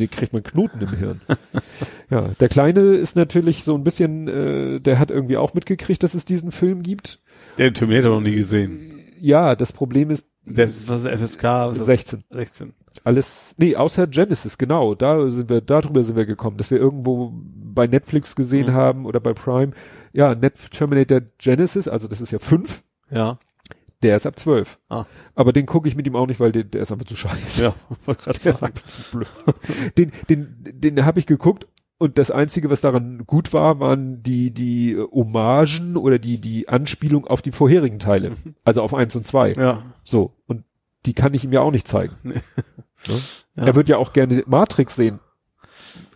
da 0.00 0.06
kriegt 0.06 0.32
man 0.32 0.42
Knoten 0.42 0.80
im 0.80 0.88
Hirn. 0.88 1.20
ja, 2.10 2.28
der 2.40 2.48
Kleine 2.48 2.80
ist 2.96 3.16
natürlich 3.16 3.64
so 3.64 3.74
ein 3.74 3.84
bisschen, 3.84 4.28
äh, 4.28 4.80
der 4.80 4.98
hat 4.98 5.10
irgendwie 5.10 5.36
auch 5.36 5.54
mitgekriegt, 5.54 6.02
dass 6.02 6.14
es 6.14 6.24
diesen 6.24 6.50
Film 6.52 6.82
gibt. 6.82 7.20
Der 7.58 7.66
hat 7.66 7.70
den 7.70 7.74
Terminator 7.78 8.10
noch 8.10 8.20
nie 8.20 8.34
gesehen. 8.34 9.00
Ja, 9.20 9.56
das 9.56 9.72
Problem 9.72 10.10
ist, 10.10 10.26
Das 10.44 10.76
ist 10.76 10.88
was 10.88 11.06
FSK 11.06 11.42
was 11.44 11.72
ist 11.72 11.78
das? 11.80 11.86
16. 11.86 12.24
16. 12.30 12.72
Alles, 13.04 13.54
nee, 13.58 13.76
außer 13.76 14.06
Genesis, 14.06 14.56
genau. 14.58 14.94
Da 14.94 15.28
sind 15.30 15.48
wir, 15.50 15.60
darüber 15.60 16.02
sind 16.04 16.16
wir 16.16 16.26
gekommen, 16.26 16.56
dass 16.56 16.70
wir 16.70 16.78
irgendwo 16.78 17.32
bei 17.34 17.86
Netflix 17.86 18.36
gesehen 18.36 18.68
Mhm. 18.68 18.72
haben 18.74 19.06
oder 19.06 19.20
bei 19.20 19.32
Prime. 19.34 19.72
Ja, 20.12 20.34
Net 20.34 20.54
Terminator 20.70 21.20
Genesis, 21.38 21.88
also 21.88 22.08
das 22.08 22.20
ist 22.20 22.30
ja 22.30 22.38
fünf, 22.38 22.82
Ja. 23.10 23.38
Der 24.02 24.16
ist 24.16 24.26
ab 24.26 24.38
zwölf. 24.38 24.78
Ah. 24.88 25.04
Aber 25.34 25.52
den 25.52 25.66
gucke 25.66 25.88
ich 25.88 25.96
mit 25.96 26.06
ihm 26.06 26.16
auch 26.16 26.26
nicht, 26.26 26.40
weil 26.40 26.52
der, 26.52 26.64
der 26.64 26.82
ist 26.82 26.92
einfach 26.92 27.06
zu 27.06 27.16
scheiße. 27.16 27.64
Ja, 27.64 27.74
wollte 28.04 28.24
gerade 28.24 28.52
sagen. 28.56 28.74
zu 28.86 29.10
blöd. 29.10 29.28
den, 29.96 30.12
den, 30.28 30.56
den 30.64 31.04
habe 31.04 31.18
ich 31.18 31.26
geguckt 31.26 31.66
und 31.98 32.18
das 32.18 32.30
einzige, 32.30 32.68
was 32.68 32.82
daran 32.82 33.24
gut 33.26 33.54
war, 33.54 33.80
waren 33.80 34.22
die, 34.22 34.52
die 34.52 34.96
Hommagen 34.98 35.96
oder 35.96 36.18
die, 36.18 36.38
die 36.38 36.68
Anspielung 36.68 37.26
auf 37.26 37.40
die 37.40 37.52
vorherigen 37.52 37.98
Teile. 37.98 38.32
Also 38.64 38.82
auf 38.82 38.92
eins 38.92 39.16
und 39.16 39.26
zwei. 39.26 39.52
Ja. 39.52 39.82
So. 40.04 40.34
Und 40.46 40.64
die 41.06 41.14
kann 41.14 41.32
ich 41.32 41.44
ihm 41.44 41.52
ja 41.52 41.62
auch 41.62 41.70
nicht 41.70 41.88
zeigen. 41.88 42.14
Nee. 42.22 42.34
Ne? 43.08 43.20
Ja. 43.56 43.64
Er 43.64 43.74
wird 43.74 43.88
ja 43.88 43.96
auch 43.98 44.12
gerne 44.12 44.42
Matrix 44.46 44.96
sehen. 44.96 45.20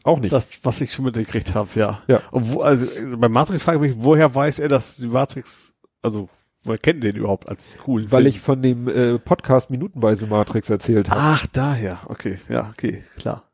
Auch 0.03 0.19
nicht. 0.19 0.33
Das, 0.33 0.65
was 0.65 0.81
ich 0.81 0.93
schon 0.93 1.05
mitgekriegt 1.05 1.55
habe, 1.55 1.69
ja. 1.75 2.03
Ja. 2.09 2.21
Obwohl, 2.31 2.65
also 2.65 2.87
bei 3.17 3.29
Matrix 3.29 3.63
frage 3.63 3.87
ich 3.87 3.95
mich, 3.95 4.05
woher 4.05 4.35
weiß 4.35 4.59
er, 4.59 4.69
dass 4.69 4.97
die 4.97 5.07
Matrix, 5.07 5.75
also 6.03 6.29
woher 6.65 6.79
kennt 6.79 7.05
ihr 7.05 7.13
den 7.13 7.21
überhaupt 7.21 7.49
als 7.49 7.79
coolen 7.79 8.11
weil 8.11 8.23
Film? 8.23 8.29
ich 8.29 8.41
von 8.41 8.63
dem 8.63 8.89
äh, 8.89 9.19
Podcast 9.19 9.71
Minutenweise 9.71 10.27
Matrix 10.27 10.71
erzählt 10.71 11.11
habe. 11.11 11.21
Ach, 11.23 11.47
daher. 11.53 11.99
Okay, 12.07 12.39
ja, 12.49 12.71
okay, 12.71 13.03
klar. 13.17 13.45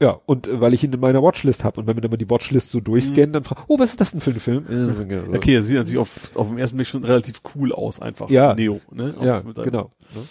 Ja, 0.00 0.20
und 0.26 0.46
äh, 0.48 0.60
weil 0.60 0.74
ich 0.74 0.82
ihn 0.84 0.92
in 0.92 1.00
meiner 1.00 1.22
Watchlist 1.22 1.64
habe. 1.64 1.80
Und 1.80 1.86
wenn 1.86 1.96
man 1.96 2.02
dann 2.02 2.10
mal 2.10 2.16
die 2.16 2.28
Watchlist 2.28 2.70
so 2.70 2.80
durchscannt, 2.80 3.34
dann 3.34 3.44
fragt, 3.44 3.64
oh, 3.68 3.78
was 3.78 3.92
ist 3.92 4.00
das 4.00 4.10
denn 4.10 4.20
für 4.20 4.30
ein 4.30 4.40
Film? 4.40 4.64
So. 4.68 5.36
Okay, 5.36 5.54
er 5.54 5.62
sieht 5.62 5.76
natürlich 5.76 5.98
auf, 5.98 6.36
auf 6.36 6.48
dem 6.48 6.58
ersten 6.58 6.76
Blick 6.76 6.88
schon 6.88 7.04
relativ 7.04 7.40
cool 7.54 7.72
aus, 7.72 8.00
einfach. 8.00 8.28
Ja. 8.28 8.54
Neo, 8.54 8.80
ne? 8.90 9.14
Auf, 9.16 9.24
Ja, 9.24 9.40
genau. 9.40 9.92
Ne? 10.14 10.22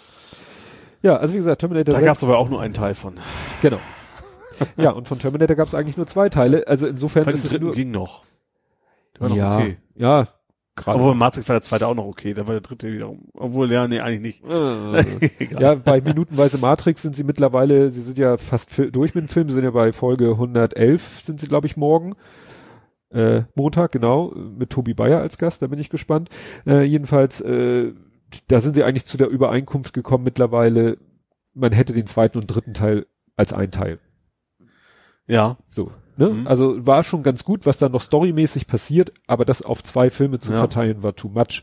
Ja, 1.02 1.16
also 1.16 1.34
wie 1.34 1.38
gesagt, 1.38 1.60
Terminator 1.60 1.92
Da 1.92 1.98
6, 1.98 2.06
gab 2.06 2.16
es 2.16 2.24
aber 2.24 2.38
auch 2.38 2.48
nur 2.48 2.60
einen 2.60 2.74
Teil 2.74 2.94
von. 2.94 3.14
genau. 3.62 3.78
ja, 4.76 4.90
und 4.90 5.08
von 5.08 5.18
Terminator 5.18 5.56
gab 5.56 5.66
es 5.66 5.74
eigentlich 5.74 5.96
nur 5.96 6.06
zwei 6.06 6.28
Teile. 6.28 6.68
Also 6.68 6.86
insofern 6.86 7.24
dem 7.24 7.34
ist 7.34 7.44
es 7.44 7.50
dritten 7.50 7.64
nur, 7.64 7.74
ging 7.74 7.90
noch 7.90 8.22
ja, 9.20 9.56
okay. 9.56 9.76
ja, 9.94 10.28
gerade. 10.76 10.98
Obwohl 10.98 11.14
Matrix 11.14 11.48
war 11.48 11.54
der 11.54 11.62
zweite 11.62 11.86
auch 11.86 11.94
noch 11.94 12.06
okay, 12.06 12.34
da 12.34 12.46
war 12.46 12.54
der 12.54 12.60
dritte 12.60 12.92
wiederum. 12.92 13.28
Obwohl, 13.34 13.70
ja, 13.72 13.86
nee, 13.88 14.00
eigentlich 14.00 14.42
nicht. 14.42 14.44
Äh, 14.54 15.30
Egal. 15.38 15.62
ja, 15.62 15.74
bei 15.74 16.00
Minutenweise 16.00 16.58
Matrix 16.58 17.02
sind 17.02 17.16
sie 17.16 17.24
mittlerweile, 17.24 17.90
sie 17.90 18.02
sind 18.02 18.18
ja 18.18 18.36
fast 18.36 18.70
durch 18.92 19.14
mit 19.14 19.24
dem 19.24 19.28
Film, 19.28 19.48
sie 19.48 19.54
sind 19.54 19.64
ja 19.64 19.70
bei 19.70 19.92
Folge 19.92 20.30
111 20.30 21.20
sind 21.20 21.40
sie, 21.40 21.48
glaube 21.48 21.66
ich, 21.66 21.76
morgen. 21.76 22.14
Äh, 23.10 23.42
Montag, 23.54 23.92
genau, 23.92 24.32
mit 24.34 24.70
Tobi 24.70 24.94
Bayer 24.94 25.20
als 25.20 25.38
Gast, 25.38 25.62
da 25.62 25.66
bin 25.68 25.78
ich 25.78 25.90
gespannt. 25.90 26.28
Äh, 26.66 26.82
jedenfalls, 26.82 27.40
äh, 27.40 27.92
da 28.48 28.60
sind 28.60 28.74
sie 28.74 28.84
eigentlich 28.84 29.04
zu 29.04 29.16
der 29.16 29.28
Übereinkunft 29.28 29.92
gekommen 29.92 30.24
mittlerweile, 30.24 30.98
man 31.54 31.72
hätte 31.72 31.92
den 31.92 32.06
zweiten 32.06 32.38
und 32.38 32.46
dritten 32.46 32.74
Teil 32.74 33.06
als 33.36 33.52
ein 33.52 33.70
Teil. 33.70 33.98
Ja, 35.26 35.56
So. 35.68 35.90
Ne? 36.16 36.30
Mhm. 36.30 36.46
Also 36.46 36.86
war 36.86 37.02
schon 37.02 37.22
ganz 37.22 37.44
gut, 37.44 37.66
was 37.66 37.78
da 37.78 37.88
noch 37.88 38.00
storymäßig 38.02 38.66
passiert, 38.66 39.12
aber 39.26 39.44
das 39.44 39.62
auf 39.62 39.82
zwei 39.82 40.10
Filme 40.10 40.38
zu 40.38 40.52
Ja. 40.52 40.58
verteilen 40.58 41.02
war 41.02 41.14
too 41.16 41.28
much. 41.28 41.62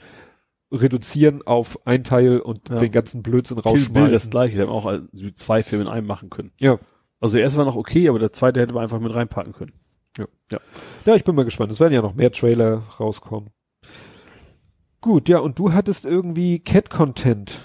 Reduzieren 0.72 1.42
auf 1.46 1.86
ein 1.86 2.04
Teil 2.04 2.40
und 2.40 2.70
Ja. 2.70 2.80
den 2.80 2.92
ganzen 2.92 3.24
Blödsinn 3.24 3.62
Kill 3.62 3.72
Bill 3.74 3.82
rausschmeißen. 3.82 4.12
das 4.12 4.30
gleiche, 4.30 4.56
die 4.56 4.62
haben 4.62 4.70
auch 4.70 4.92
äh, 4.92 5.02
zwei 5.36 5.64
Filme 5.64 5.86
in 5.86 5.90
einem 5.90 6.08
machen 6.08 6.30
können. 6.30 6.52
Ja. 6.60 6.80
Also 7.20 7.36
der 7.36 7.44
erste 7.44 7.60
war 7.60 7.66
noch 7.66 7.76
okay, 7.76 8.08
aber 8.10 8.20
der 8.20 8.32
zweite 8.32 8.60
hätte 8.62 8.74
man 8.74 8.84
einfach 8.84 9.00
mit 9.00 9.14
reinpacken 9.14 9.54
können. 9.54 9.74
Ja, 11.06 11.16
ich 11.16 11.24
bin 11.24 11.34
mal 11.36 11.46
gespannt. 11.46 11.72
Es 11.72 11.80
werden 11.80 11.94
ja 11.94 12.02
noch 12.02 12.14
mehr 12.16 12.32
Trailer 12.32 12.84
rauskommen. 13.00 13.50
Gut, 15.00 15.30
ja, 15.30 15.40
und 15.40 15.58
du 15.58 15.72
hattest 15.74 16.06
irgendwie 16.06 16.60
Cat-Content. 16.60 17.58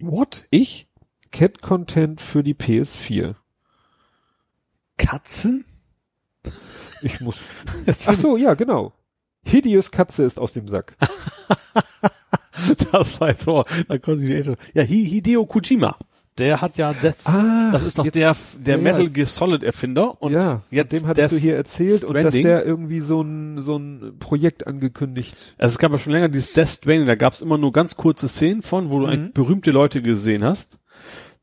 What? 0.00 0.44
Ich? 0.50 0.88
Cat-Content 1.30 2.20
für 2.20 2.42
die 2.42 2.54
PS4. 2.54 3.36
Katzen? 4.98 5.64
Ich 7.02 7.20
muss. 7.20 7.36
Ach 8.06 8.14
so, 8.16 8.36
ja, 8.36 8.54
genau. 8.54 8.92
Hideous 9.44 9.90
Katze 9.90 10.24
ist 10.24 10.38
aus 10.40 10.52
dem 10.54 10.66
Sack. 10.68 10.96
das 12.92 13.20
war 13.20 13.28
jetzt 13.28 13.42
so, 13.44 13.62
da 13.88 13.98
konnte 13.98 14.24
ich 14.24 14.30
echt, 14.30 14.48
ja, 14.74 14.82
Hi- 14.82 15.06
Hideo 15.06 15.46
Kojima. 15.46 15.96
Der 16.38 16.60
hat 16.60 16.76
ja 16.76 16.92
das, 16.92 17.24
Ah, 17.26 17.70
das 17.72 17.82
ist 17.82 17.98
doch 17.98 18.04
jetzt- 18.04 18.14
der, 18.16 18.36
der 18.58 18.76
ja, 18.76 18.82
Metal. 18.82 19.08
Gear 19.08 19.26
Solid 19.26 19.62
Erfinder 19.62 20.20
und 20.20 20.32
ja, 20.34 20.62
jetzt 20.70 20.92
dem 20.92 21.06
hattest 21.06 21.32
du 21.32 21.38
hier 21.38 21.56
erzählt 21.56 22.04
und 22.04 22.12
dass 22.12 22.22
Stranding. 22.24 22.42
der 22.42 22.66
irgendwie 22.66 23.00
so 23.00 23.22
ein, 23.22 23.60
so 23.62 23.78
ein 23.78 24.16
Projekt 24.18 24.66
angekündigt. 24.66 25.54
Also 25.56 25.72
es 25.74 25.78
gab 25.78 25.92
ja 25.92 25.98
schon 25.98 26.12
länger 26.12 26.28
dieses 26.28 26.52
Death 26.52 26.68
Stranding, 26.68 27.06
da 27.06 27.14
gab 27.14 27.32
es 27.32 27.40
immer 27.40 27.56
nur 27.56 27.72
ganz 27.72 27.96
kurze 27.96 28.28
Szenen 28.28 28.60
von, 28.60 28.90
wo 28.90 29.00
du 29.00 29.06
Mhm. 29.06 29.32
berühmte 29.32 29.70
Leute 29.70 30.02
gesehen 30.02 30.44
hast. 30.44 30.78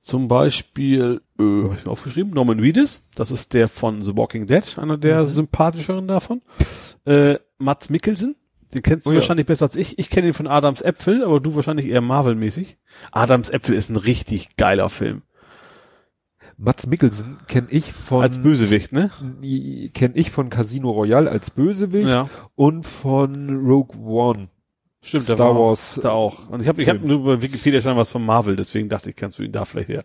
Zum 0.04 0.28
Beispiel, 0.28 1.22
äh, 1.40 1.64
hab 1.64 1.76
ich 1.78 1.86
mir 1.86 1.92
aufgeschrieben, 1.92 2.34
Norman 2.34 2.60
Reedus, 2.60 3.08
das 3.16 3.32
ist 3.32 3.54
der 3.54 3.70
von 3.70 4.02
The 4.02 4.18
Walking 4.18 4.48
Dead, 4.48 4.78
einer 4.78 4.98
der 4.98 5.22
Mhm. 5.22 5.28
sympathischeren 5.28 6.10
davon. 6.10 6.42
Äh, 7.06 7.38
Mats 7.58 7.90
Mikkelsen, 7.90 8.36
den 8.74 8.82
kennst 8.84 9.06
du 9.08 9.12
Oh 9.12 9.14
ja. 9.14 9.20
wahrscheinlich 9.22 9.46
besser 9.46 9.64
als 9.64 9.78
ich. 9.78 9.98
Ich 10.00 10.10
kenne 10.10 10.28
ihn 10.28 10.34
von 10.34 10.48
Adams 10.48 10.82
Äpfel, 10.82 11.24
aber 11.24 11.40
du 11.40 11.56
wahrscheinlich 11.56 11.88
eher 11.88 12.02
Marvel-mäßig. 12.02 12.78
Adams 13.14 13.50
Äpfel 13.50 13.76
ist 13.76 13.90
ein 13.92 13.96
richtig 13.96 14.58
geiler 14.58 14.90
Film. 14.90 15.22
Mats 16.58 16.86
Mikkelsen 16.86 17.38
kenne 17.48 17.68
ich 17.70 17.94
von 17.94 18.24
Als 18.24 18.38
Bösewicht, 18.44 18.92
ne? 18.92 19.10
kenne 19.94 20.16
ich 20.18 20.32
von 20.32 20.50
Casino 20.50 20.92
Royale 20.92 21.32
als 21.32 21.50
Bösewicht 21.50 22.10
Ja, 22.10 22.30
und 22.56 22.86
von 22.86 23.50
Rogue 23.66 23.98
One. 24.06 24.50
Stimmt. 25.04 25.24
Star 25.26 25.36
der 25.36 25.46
war 25.46 25.56
Wars, 25.56 26.00
Da 26.02 26.12
auch. 26.12 26.50
Und 26.50 26.62
ich 26.62 26.68
habe 26.68 26.82
ich 26.82 26.90
hab 26.90 27.04
nur 27.04 27.24
bei 27.24 27.42
Wikipedia 27.42 27.82
schon 27.82 27.96
was 27.98 28.10
von 28.10 28.26
Marvel, 28.26 28.56
deswegen 28.56 28.90
dachte 28.90 29.10
ich, 29.10 29.16
kannst 29.16 29.40
du 29.40 29.44
ihn 29.44 29.52
da 29.52 29.66
vielleicht 29.66 29.90
her. 29.90 30.04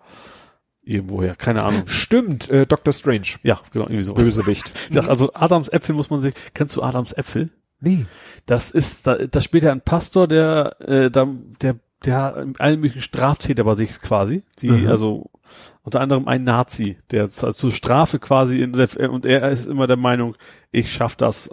Irgendwoher, 0.83 1.35
keine 1.35 1.65
Ahnung. 1.65 1.83
Stimmt, 1.87 2.49
äh, 2.49 2.67
Doctor 2.67 2.93
Strange. 2.93 3.27
Ja, 3.43 3.61
genau, 3.73 3.87
irgendwie 3.87 4.03
so. 4.03 4.15
Bösewicht. 4.15 4.71
Ich 4.89 4.95
sag, 4.95 5.09
also 5.09 5.31
Adams 5.35 5.69
Äpfel 5.69 5.95
muss 5.95 6.09
man 6.09 6.23
sich, 6.23 6.35
kennst 6.55 6.77
du 6.77 6.83
Adams 6.83 7.13
Äpfel? 7.13 7.51
Nee. 7.81 8.07
Das 8.47 8.71
ist, 8.71 9.07
da, 9.07 9.17
da 9.17 9.41
spielt 9.41 9.65
ja 9.65 9.73
ein 9.73 9.83
Pastor, 9.83 10.27
der, 10.27 10.77
äh, 10.81 11.11
da, 11.11 11.29
der, 11.61 11.77
der 12.05 12.47
allen 12.59 12.81
möglichen 12.81 13.03
Straftäter 13.03 13.65
bei 13.65 13.75
sich 13.75 14.01
quasi, 14.01 14.43
die, 14.61 14.71
Mhm. 14.71 14.89
also 14.89 15.31
unter 15.83 16.01
anderem 16.01 16.29
ein 16.29 16.45
Nazi, 16.45 16.99
der 17.11 17.29
z- 17.29 17.55
zur 17.55 17.73
Strafe 17.73 18.19
quasi 18.19 18.61
in 18.61 18.73
der, 18.73 19.11
und 19.11 19.25
er 19.27 19.49
ist 19.51 19.67
immer 19.67 19.87
der 19.87 19.97
Meinung, 19.97 20.37
ich 20.71 20.93
schaff 20.93 21.17
das 21.17 21.51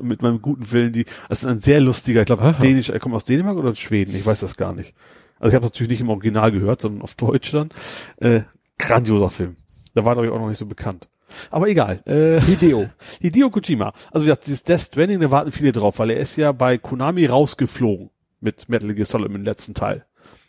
mit 0.00 0.22
meinem 0.22 0.40
guten 0.42 0.72
Willen. 0.72 0.92
Die, 0.92 1.04
das 1.28 1.42
ist 1.42 1.46
ein 1.48 1.58
sehr 1.58 1.80
lustiger, 1.80 2.20
ich 2.22 2.26
glaube, 2.26 2.56
dänisch, 2.60 2.88
er 2.90 2.98
kommt 2.98 3.14
aus 3.14 3.24
Dänemark 3.26 3.56
oder 3.56 3.70
aus 3.70 3.78
Schweden, 3.78 4.16
ich 4.16 4.24
weiß 4.26 4.40
das 4.40 4.56
gar 4.56 4.72
nicht. 4.72 4.94
Also 5.38 5.50
ich 5.50 5.54
habe 5.54 5.66
natürlich 5.66 5.90
nicht 5.90 6.00
im 6.00 6.08
Original 6.08 6.50
gehört, 6.50 6.80
sondern 6.80 7.02
auf 7.02 7.14
Deutsch 7.14 7.52
dann. 7.52 7.68
Äh, 8.16 8.40
grandioser 8.78 9.28
Film. 9.30 9.56
Da 9.94 10.04
war 10.04 10.14
glaube 10.14 10.28
ich 10.28 10.32
auch 10.32 10.38
noch 10.40 10.48
nicht 10.48 10.58
so 10.58 10.66
bekannt. 10.66 11.08
Aber 11.50 11.68
egal. 11.68 12.00
Äh, 12.06 12.40
Hideo. 12.40 12.88
Hideo 13.20 13.50
Kojima. 13.50 13.92
Also 14.10 14.24
wie 14.24 14.28
gesagt, 14.30 14.46
dieses 14.46 14.62
Death 14.62 14.80
Stranding, 14.80 15.20
da 15.20 15.30
warten 15.30 15.52
viele 15.52 15.72
drauf, 15.72 15.98
weil 15.98 16.10
er 16.10 16.18
ist 16.20 16.36
ja 16.36 16.52
bei 16.52 16.78
Konami 16.78 17.26
rausgeflogen 17.26 18.08
mit 18.46 18.70
Metal 18.70 18.94
Gear 18.94 19.04
Solid 19.04 19.30
im 19.34 19.44
letzten 19.44 19.74
Teil. 19.74 20.06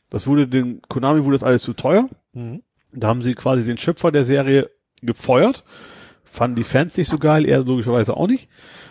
Das 0.09 0.25
wurde 0.27 0.47
den, 0.47 0.81
Konami 0.87 1.25
wurde 1.25 1.35
das 1.35 1.43
alles 1.43 1.63
zu 1.63 1.73
teuer. 1.73 2.07
Mhm. 2.31 2.63
Da 2.93 3.09
haben 3.09 3.21
sie 3.21 3.33
quasi 3.33 3.65
den 3.65 3.77
Schöpfer 3.77 4.11
der 4.11 4.23
Serie 4.23 4.69
gefeuert. 5.01 5.65
Fanden 6.23 6.55
die 6.55 6.63
Fans 6.63 6.95
nicht 6.95 7.07
so 7.09 7.17
geil, 7.17 7.45
er 7.45 7.63
logischerweise 7.63 8.15
auch 8.15 8.27
nicht. 8.27 8.47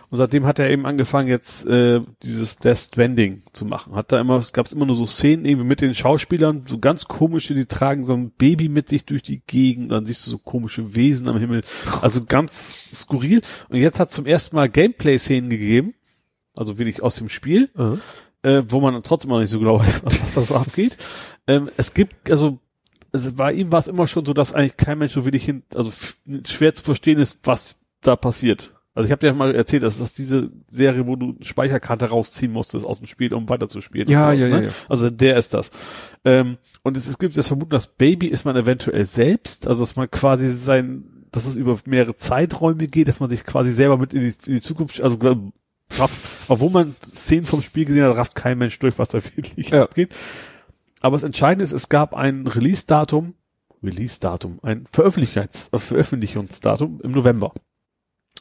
Und 0.09 0.19
seitdem 0.19 0.47
hat 0.47 0.59
er 0.59 0.71
eben 0.71 0.87
angefangen, 0.87 1.29
jetzt 1.29 1.67
äh, 1.67 2.01
dieses 2.23 2.59
Death 2.59 2.79
Stranding 2.79 3.43
zu 3.53 3.65
machen. 3.65 3.95
Hat 3.95 4.13
da 4.13 4.21
immer, 4.21 4.37
es 4.37 4.53
gab 4.53 4.71
immer 4.71 4.87
nur 4.87 4.97
so 4.97 5.07
Szenen 5.07 5.45
irgendwie 5.45 5.67
mit 5.67 5.81
den 5.81 5.95
Schauspielern, 5.95 6.65
so 6.67 6.79
ganz 6.79 7.07
komische, 7.07 7.55
die 7.55 7.67
tragen 7.67 8.05
so 8.05 8.15
ein 8.15 8.31
Baby 8.31 8.69
mit 8.69 8.89
sich 8.89 9.05
durch 9.05 9.23
die 9.23 9.43
Gegend, 9.47 9.91
dann 9.91 10.07
siehst 10.07 10.27
du 10.27 10.31
so 10.31 10.39
komische 10.39 10.95
Wesen 10.95 11.29
am 11.29 11.39
Himmel. 11.39 11.63
Also 12.03 12.25
ganz 12.25 12.89
skurril. 12.93 13.41
Und 13.69 13.79
jetzt 13.79 13.99
hat 13.99 14.11
zum 14.11 14.27
ersten 14.27 14.57
Mal 14.57 14.69
Gameplay-Szenen 14.69 15.51
gegeben, 15.51 15.95
also 16.55 16.79
wirklich 16.79 17.03
aus 17.03 17.17
dem 17.17 17.29
Spiel 17.29 17.71
Mhm. 17.75 18.01
Äh, 18.47 18.63
wo 18.69 18.81
man 18.81 19.03
trotzdem 19.03 19.31
noch 19.31 19.41
nicht 19.41 19.51
so 19.51 19.59
genau 19.59 19.81
weiß, 19.81 20.03
was 20.05 20.35
da 20.35 20.43
so 20.43 20.55
abgeht. 20.55 20.97
Ähm, 21.49 21.69
es 21.77 21.93
gibt, 21.95 22.31
also 22.31 22.59
es, 23.11 23.35
bei 23.35 23.53
ihm 23.53 23.73
war 23.73 23.81
es 23.81 23.89
immer 23.89 24.07
schon 24.07 24.25
so, 24.25 24.33
dass 24.33 24.55
eigentlich 24.55 24.77
kein 24.77 24.99
Mensch 24.99 25.13
so 25.13 25.25
wirklich 25.25 25.45
hin, 25.45 25.65
also 25.75 25.91
schwer 26.47 26.73
zu 26.73 26.85
verstehen 26.85 27.19
ist, 27.19 27.41
was 27.43 27.81
da 28.03 28.15
passiert. 28.15 28.73
Also 28.95 29.09
ich 29.09 29.13
habe 29.13 29.21
dir 29.21 29.35
mal 29.35 29.55
erzählt, 29.55 29.83
dass 29.83 29.99
das 29.99 30.13
diese 30.13 30.51
Serie, 30.69 31.07
wo 31.07 31.17
du 31.17 31.35
eine 31.35 31.45
Speicherkarte 31.45 32.07
rausziehen 32.07 32.53
musstest 32.53 32.87
aus 32.87 32.99
dem 32.99 33.07
Spiel, 33.09 33.35
um 33.35 33.49
weiterzuspielen. 33.49 34.09
Ja, 34.09 34.31
und 34.31 34.39
ja, 34.39 34.47
sowas, 34.47 34.49
ja, 34.49 34.61
ne? 34.61 34.67
ja. 34.67 34.73
Also 34.89 35.11
der 35.11 35.37
ist 35.37 35.53
das. 35.53 35.71
Ähm, 36.25 36.57
und 36.83 36.97
es, 36.97 37.07
es 37.09 37.19
gibt 37.19 37.37
das 37.37 37.49
Vermuten, 37.49 37.71
das 37.71 37.89
Baby 37.89 38.29
ist 38.29 38.45
man 38.45 38.57
eventuell 38.57 39.07
selbst, 39.07 39.67
also 39.67 39.81
dass 39.81 39.97
man 39.97 40.11
quasi 40.11 40.49
sein, 40.49 41.27
dass 41.33 41.47
es 41.47 41.57
über 41.57 41.79
mehrere 41.85 42.15
Zeiträume 42.15 42.87
geht, 42.87 43.09
dass 43.09 43.21
man 43.21 43.29
sich 43.29 43.45
quasi 43.45 43.73
selber 43.73 43.99
mit 43.99 44.15
in 44.15 44.21
die, 44.21 44.35
in 44.47 44.55
die 44.55 44.61
Zukunft, 44.63 45.03
also 45.03 45.19
rafft, 45.99 46.17
obwohl 46.49 46.71
man 46.71 46.97
Szenen 47.05 47.47
vom 47.47 47.63
Spiel 47.63 47.85
gesehen 47.85 48.05
hat, 48.05 48.17
rafft 48.17 48.35
kein 48.35 48.59
Mensch 48.59 48.79
durch, 48.79 48.99
was 48.99 49.09
da 49.11 49.23
wirklich 49.37 49.71
Ja. 49.71 49.83
abgeht. 49.83 50.15
Aber 51.01 51.17
das 51.17 51.23
Entscheidende 51.23 51.63
ist, 51.65 51.73
es 51.73 51.89
gab 51.89 52.15
ein 52.15 52.47
Release-Datum, 52.47 53.35
Release-Datum, 53.83 54.59
ein 54.63 54.87
Veröffentlichungs 54.91 55.71
Veröffentlichungsdatum 55.73 57.01
im 57.03 57.11
November. 57.13 57.53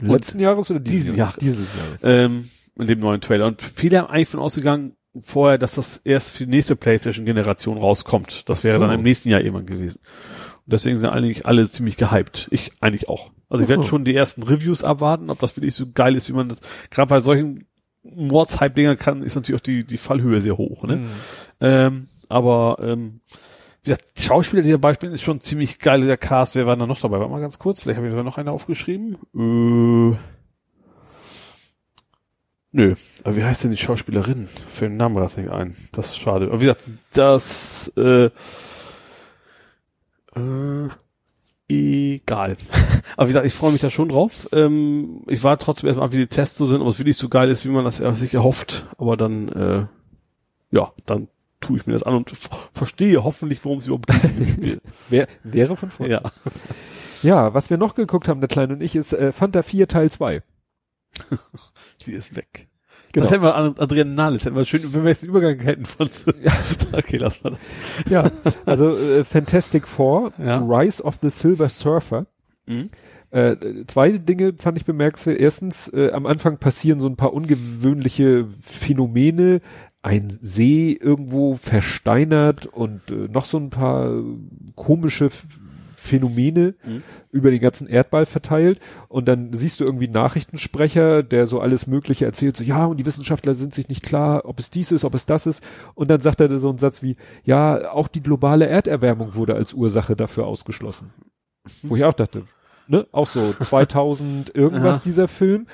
Letzten 0.02 0.40
Jahres 0.40 0.70
oder 0.72 0.80
diesen, 0.80 1.12
Diesen 1.12 1.18
Jahres. 1.18 1.36
Dieses 1.36 1.68
Jahres. 1.78 2.02
Ähm, 2.04 2.50
in 2.78 2.88
dem 2.88 3.00
neuen 3.00 3.22
Trailer. 3.22 3.46
Und 3.48 3.62
viele 3.62 4.00
haben 4.00 4.08
eigentlich 4.08 4.30
von 4.30 4.40
ausgegangen, 4.42 4.94
vorher, 5.22 5.58
dass 5.58 5.76
das 5.76 5.98
erst 6.04 6.32
für 6.32 6.46
die 6.46 6.50
nächste 6.50 6.76
PlayStation-Generation 6.76 7.78
rauskommt. 7.78 8.50
Das 8.50 8.64
wäre 8.66 8.80
so. 8.80 8.86
dann 8.86 8.94
im 8.96 9.04
nächsten 9.04 9.30
Jahr 9.30 9.40
irgendwann 9.40 9.66
gewesen. 9.66 10.00
Und 10.66 10.74
deswegen 10.74 10.98
sind 10.98 11.10
eigentlich 11.10 11.46
alle 11.46 11.70
ziemlich 11.70 11.96
gehypt. 11.96 12.48
Ich 12.52 12.72
eigentlich 12.82 13.08
auch. 13.08 13.32
Also 13.50 13.64
ich 13.64 13.70
werde 13.70 13.84
Aha. 13.84 13.90
schon 13.90 14.04
die 14.04 14.16
ersten 14.16 14.44
Reviews 14.44 14.84
abwarten, 14.84 15.30
ob 15.30 15.40
das 15.40 15.56
wirklich 15.56 15.76
so 15.76 15.86
geil 15.94 16.16
ist, 16.16 16.28
wie 16.28 16.34
man 16.34 16.50
das, 16.50 16.60
gerade 16.90 17.10
bei 17.10 17.20
solchen 17.20 17.68
Mordshype-Dinger 18.04 18.96
kann, 18.96 19.22
ist 19.22 19.36
natürlich 19.36 19.60
auch 19.62 19.64
die, 19.64 19.84
die 19.84 19.98
Fallhöhe 19.98 20.42
sehr 20.42 20.58
hoch, 20.58 20.84
ne? 20.84 20.98
Mhm. 20.98 21.10
Ähm, 21.60 22.08
aber 22.30 22.78
ähm, 22.82 23.22
wie 23.84 23.92
gesagt, 23.92 24.18
die 24.18 24.24
Schauspieler 24.24 24.64
dieser 24.64 24.80
Beispiel 24.80 25.12
ist 25.12 25.22
schon 25.22 25.42
ziemlich 25.42 25.78
geil, 25.78 26.02
der 26.02 26.18
Cast. 26.18 26.56
Wer 26.56 26.66
war 26.66 26.76
da 26.76 26.88
noch 26.88 27.00
dabei? 27.00 27.20
Warte 27.20 27.32
mal 27.32 27.42
ganz 27.42 27.60
kurz, 27.60 27.82
vielleicht 27.82 27.98
habe 27.98 28.08
ich 28.08 28.16
da 28.16 28.24
noch 28.24 28.40
eine 28.40 28.52
aufgeschrieben. 28.52 29.18
Äh, 29.36 30.18
nö, 32.72 32.96
aber 33.24 33.36
wie 33.36 33.44
heißt 33.44 33.64
denn 33.64 33.72
die 33.72 33.78
Schauspielerin? 33.78 34.48
Für 34.48 34.86
den 34.86 34.98
Namen 34.98 35.16
gerade 35.16 35.40
nicht 35.40 35.52
ein. 35.52 35.76
Das 35.92 36.08
ist 36.08 36.18
schade. 36.18 36.48
Aber 36.48 36.62
wie 36.62 36.66
gesagt, 36.66 36.86
das 37.14 37.90
äh, 37.96 38.32
äh, 40.36 40.90
egal. 41.68 42.58
Aber 43.18 43.28
wie 43.28 43.30
gesagt, 43.30 43.46
ich 43.46 43.54
freue 43.54 43.72
mich 43.72 43.82
da 43.82 43.90
schon 43.90 44.10
drauf. 44.10 44.48
Ähm, 44.52 45.24
ich 45.28 45.44
war 45.44 45.58
trotzdem 45.58 45.88
erstmal, 45.88 46.12
wie 46.12 46.18
die 46.18 46.28
Tests 46.28 46.58
so 46.58 46.66
sind, 46.66 46.82
ob 46.82 46.88
es 46.88 47.00
wirklich 47.00 47.18
so 47.18 47.30
geil 47.30 47.50
ist, 47.50 47.66
wie 47.66 47.70
man 47.70 47.86
das 47.86 47.98
sich 47.98 48.34
erhofft. 48.34 48.88
Aber 48.98 49.18
dann, 49.18 49.50
äh, 49.50 49.86
ja, 50.72 50.92
dann 51.06 51.28
tue 51.62 51.78
ich 51.78 51.88
mir 51.88 51.94
das 51.94 52.04
an 52.04 52.16
und 52.16 52.32
verstehe 52.74 53.24
hoffentlich, 53.24 53.64
worum 53.66 53.80
es 53.80 53.88
überhaupt 53.88 54.08
geht. 54.08 54.82
Wär, 55.10 55.28
wäre 55.44 55.76
von 55.76 55.90
Vorteil. 55.90 56.22
ja. 56.24 56.32
Ja, 57.24 57.56
was 57.56 57.72
wir 57.72 57.78
noch 57.78 57.96
geguckt 57.96 58.28
haben, 58.28 58.40
der 58.40 58.50
Kleine 58.50 58.74
und 58.74 58.82
ich, 58.82 58.96
ist 58.96 59.12
äh, 59.12 59.32
Fanta 59.32 59.64
4 59.64 59.88
Teil 59.88 60.12
2. 60.12 60.44
Sie 62.04 62.14
ist 62.14 62.36
weg. 62.36 62.68
Genau. 63.16 63.24
Das 63.24 63.32
hätten 63.32 63.44
wir 63.44 63.56
an 63.56 63.76
Adrian 63.78 64.14
Nahles, 64.14 64.44
hätten 64.44 64.58
wir 64.58 64.66
schön, 64.66 64.94
wenn 64.94 65.04
wir 65.04 65.10
jetzt 65.10 65.24
einen 65.24 65.30
Übergang 65.30 65.58
hätten 65.62 65.86
von, 65.86 66.10
okay, 66.92 67.16
lass 67.16 67.42
mal 67.46 67.52
das. 67.52 68.12
Ja, 68.12 68.30
also 68.66 68.98
äh, 68.98 69.24
Fantastic 69.24 69.88
Four, 69.88 70.34
Ja. 70.38 70.58
Rise 70.60 71.02
of 71.02 71.20
the 71.22 71.30
Silver 71.30 71.70
Surfer. 71.70 72.26
Mhm. 72.66 72.90
Äh, 73.32 73.56
zwei 73.88 74.12
Dinge 74.18 74.56
fand 74.58 74.78
ich 74.78 74.84
bemerkenswert. 74.84 75.40
Erstens, 75.40 75.88
äh, 75.94 76.12
am 76.12 76.26
Anfang 76.26 76.58
passieren 76.58 77.00
so 77.00 77.08
ein 77.08 77.16
paar 77.16 77.32
ungewöhnliche 77.34 78.48
Phänomene. 78.62 79.62
Ein 80.02 80.38
See 80.42 80.92
irgendwo 80.92 81.56
versteinert 81.56 82.66
und 82.66 83.12
äh, 83.12 83.30
noch 83.32 83.46
so 83.46 83.58
ein 83.58 83.70
paar 83.70 84.12
komische 84.76 85.30
Phänomene 86.06 86.76
Mhm. 86.86 87.04
über 87.32 87.52
den 87.52 87.60
ganzen 87.60 87.88
Erdball 87.88 88.26
verteilt. 88.26 88.80
Und 89.10 89.28
dann 89.28 89.52
siehst 89.54 89.80
du 89.80 89.84
irgendwie 89.84 90.06
einen 90.06 90.14
Nachrichtensprecher, 90.14 91.24
der 91.24 91.48
so 91.48 91.60
alles 91.60 91.88
Mögliche 91.88 92.26
erzählt, 92.26 92.56
so 92.58 92.64
ja, 92.64 92.86
und 92.86 92.98
die 92.98 93.06
Wissenschaftler 93.06 93.56
sind 93.56 93.74
sich 93.74 93.90
nicht 93.90 94.04
klar, 94.04 94.44
ob 94.46 94.60
es 94.60 94.70
dies 94.70 94.92
ist, 94.92 95.04
ob 95.04 95.16
es 95.16 95.26
das 95.26 95.46
ist. 95.46 95.64
Und 95.96 96.10
dann 96.10 96.22
sagt 96.22 96.40
er 96.42 96.58
so 96.60 96.70
einen 96.70 96.78
Satz 96.78 97.04
wie, 97.04 97.18
ja, 97.44 97.92
auch 97.92 98.08
die 98.08 98.22
globale 98.24 98.68
Erderwärmung 98.68 99.36
wurde 99.36 99.56
als 99.56 99.74
Ursache 99.74 100.16
dafür 100.16 100.46
ausgeschlossen. 100.48 101.12
Wo 101.84 101.96
ich 101.96 102.06
auch 102.06 102.14
dachte, 102.14 102.44
ne, 102.88 103.08
auch 103.12 103.28
so 103.28 103.52
2000 103.60 104.56
irgendwas 104.56 105.02
dieser 105.02 105.28
Film. 105.28 105.68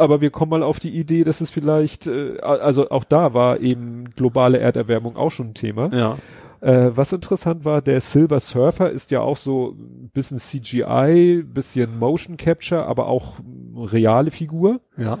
Aber 0.00 0.20
wir 0.20 0.30
kommen 0.30 0.50
mal 0.50 0.62
auf 0.62 0.78
die 0.78 0.96
Idee, 0.96 1.24
dass 1.24 1.40
es 1.40 1.50
vielleicht, 1.50 2.06
äh, 2.06 2.38
also 2.40 2.88
auch 2.90 3.02
da 3.02 3.34
war 3.34 3.58
eben 3.58 4.10
globale 4.10 4.58
Erderwärmung 4.58 5.16
auch 5.16 5.30
schon 5.30 5.48
ein 5.48 5.54
Thema. 5.54 5.92
Ja. 5.92 6.18
Äh, 6.60 6.96
was 6.96 7.12
interessant 7.12 7.64
war, 7.64 7.82
der 7.82 8.00
Silver 8.00 8.40
Surfer 8.40 8.90
ist 8.90 9.10
ja 9.10 9.20
auch 9.20 9.36
so 9.36 9.76
ein 9.78 10.10
bisschen 10.12 10.38
CGI, 10.38 11.44
bisschen 11.44 11.98
Motion 11.98 12.36
Capture, 12.36 12.86
aber 12.86 13.06
auch 13.06 13.38
reale 13.76 14.30
Figur. 14.30 14.80
Ja. 14.96 15.18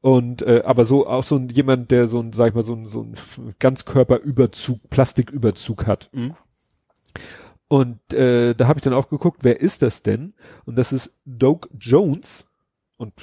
Und 0.00 0.42
äh, 0.42 0.62
aber 0.64 0.84
so 0.84 1.06
auch 1.06 1.22
so 1.22 1.36
ein, 1.36 1.48
jemand, 1.48 1.92
der 1.92 2.08
so 2.08 2.20
ein, 2.20 2.32
sag 2.32 2.48
ich 2.48 2.54
mal, 2.54 2.64
so 2.64 2.74
ein, 2.74 2.88
so 2.88 3.02
ein 3.02 3.14
Ganzkörperüberzug, 3.60 4.90
Plastiküberzug 4.90 5.86
hat. 5.86 6.10
Mhm. 6.12 6.34
Und 7.68 8.12
äh, 8.12 8.54
da 8.54 8.66
habe 8.66 8.78
ich 8.78 8.82
dann 8.82 8.92
auch 8.92 9.08
geguckt, 9.08 9.38
wer 9.42 9.60
ist 9.60 9.80
das 9.80 10.02
denn? 10.02 10.34
Und 10.64 10.76
das 10.76 10.92
ist 10.92 11.12
Doug 11.24 11.60
Jones. 11.78 12.44
Und 12.96 13.14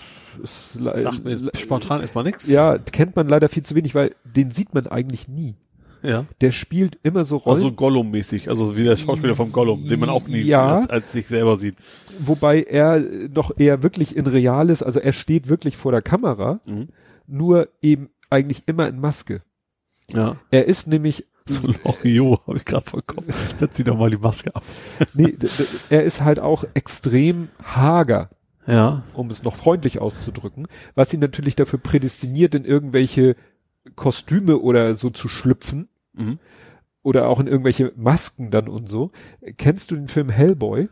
ist 0.42 0.74
Sagt 0.74 1.24
mir 1.24 1.38
spontan 1.56 2.02
erstmal 2.02 2.24
nichts. 2.24 2.50
ja, 2.50 2.78
kennt 2.78 3.16
man 3.16 3.28
leider 3.28 3.48
viel 3.48 3.64
zu 3.64 3.76
wenig, 3.76 3.94
weil 3.94 4.16
den 4.24 4.52
sieht 4.52 4.74
man 4.74 4.88
eigentlich 4.88 5.28
nie. 5.28 5.56
Ja. 6.02 6.26
Der 6.42 6.52
spielt 6.52 6.98
immer 7.04 7.24
so 7.24 7.38
Rollen. 7.38 7.58
Also 7.58 7.72
Gollum-mäßig, 7.72 8.50
also 8.50 8.78
wie 8.78 8.84
der 8.84 8.96
Schauspieler 8.96 9.36
vom 9.36 9.52
Gollum, 9.52 9.88
den 9.88 10.00
man 10.00 10.10
auch 10.10 10.28
nie 10.28 10.42
Ja. 10.42 10.68
als, 10.68 10.90
als 10.90 11.12
sich 11.12 11.28
selber 11.28 11.58
sieht. 11.58 11.76
wobei 12.20 12.64
er 12.64 13.00
doch 13.28 13.52
eher 13.58 13.84
wirklich 13.84 14.16
in 14.16 14.26
real 14.28 14.70
ist, 14.70 14.82
also 14.84 15.00
er 15.00 15.12
steht 15.14 15.50
wirklich 15.50 15.76
vor 15.78 15.92
der 15.92 16.02
Kamera, 16.02 16.60
Mhm. 16.70 16.88
nur 17.28 17.70
eben 17.82 18.10
eigentlich 18.30 18.64
immer 18.68 18.88
in 18.88 19.00
Maske. 19.00 19.42
Ja. 20.12 20.38
Er 20.52 20.66
ist 20.68 20.88
nämlich, 20.88 21.26
So 21.48 21.74
Loriot, 21.84 22.46
habe 22.48 22.58
ich 22.58 22.66
gerade 22.66 22.90
vollkommen. 22.90 23.28
Setz 23.58 23.78
sie 23.78 23.84
doch 23.84 23.98
mal 23.98 24.10
die 24.10 24.18
Maske 24.18 24.56
ab. 24.56 24.64
nee, 25.14 25.36
er 25.90 26.04
ist 26.04 26.22
halt 26.22 26.40
auch 26.40 26.64
extrem 26.76 27.50
hager, 27.64 28.30
Ja. 28.68 29.04
um 29.14 29.30
es 29.30 29.44
noch 29.44 29.56
freundlich 29.56 30.00
auszudrücken, 30.00 30.68
was 30.96 31.14
ihn 31.14 31.20
natürlich 31.20 31.56
dafür 31.56 31.80
prädestiniert, 31.80 32.54
in 32.56 32.66
irgendwelche 32.66 33.36
Kostüme 33.96 34.58
oder 34.60 34.94
so 34.96 35.10
zu 35.10 35.28
schlüpfen 35.30 35.88
Mhm. 36.14 36.40
oder 37.04 37.28
auch 37.28 37.40
in 37.40 37.48
irgendwelche 37.48 37.94
Masken 37.96 38.52
dann 38.52 38.68
und 38.68 38.88
so. 38.90 39.12
Kennst 39.58 39.92
du 39.92 39.96
den 39.96 40.08
Film 40.08 40.30
Hellboy? 40.30 40.90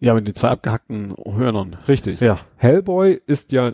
Ja, 0.00 0.14
mit 0.14 0.26
den 0.26 0.34
zwei 0.34 0.48
abgehackten 0.48 1.14
Hörnern. 1.24 1.76
Richtig. 1.86 2.20
Ja. 2.20 2.40
Hellboy 2.56 3.20
ist 3.26 3.52
ja, 3.52 3.72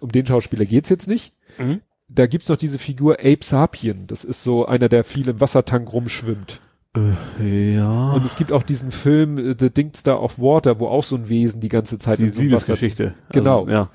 um 0.00 0.12
den 0.12 0.26
Schauspieler 0.26 0.64
geht's 0.66 0.88
jetzt 0.90 1.08
nicht. 1.08 1.32
Mhm. 1.58 1.80
Da 2.08 2.26
gibt's 2.26 2.48
noch 2.48 2.56
diese 2.56 2.78
Figur 2.78 3.14
Ape 3.20 3.38
Sapien. 3.42 4.06
Das 4.06 4.22
ist 4.24 4.42
so 4.42 4.66
einer, 4.66 4.88
der 4.88 5.02
viel 5.04 5.28
im 5.28 5.40
Wassertank 5.40 5.92
rumschwimmt. 5.92 6.60
Äh, 7.40 7.74
ja. 7.76 8.12
Und 8.12 8.24
es 8.24 8.36
gibt 8.36 8.52
auch 8.52 8.62
diesen 8.62 8.90
Film 8.90 9.38
äh, 9.38 9.54
The 9.58 9.70
Dingstar 9.70 10.22
of 10.22 10.38
Water, 10.38 10.78
wo 10.80 10.88
auch 10.88 11.04
so 11.04 11.16
ein 11.16 11.28
Wesen 11.28 11.60
die 11.60 11.68
ganze 11.68 11.98
Zeit 11.98 12.18
die 12.18 12.24
in 12.24 12.32
so 12.32 12.40
einem 12.40 12.52
Wasser- 12.52 12.72
Liebesgeschichte. 12.74 13.14
Genau. 13.32 13.60
Also, 13.60 13.70
ja. 13.70 13.90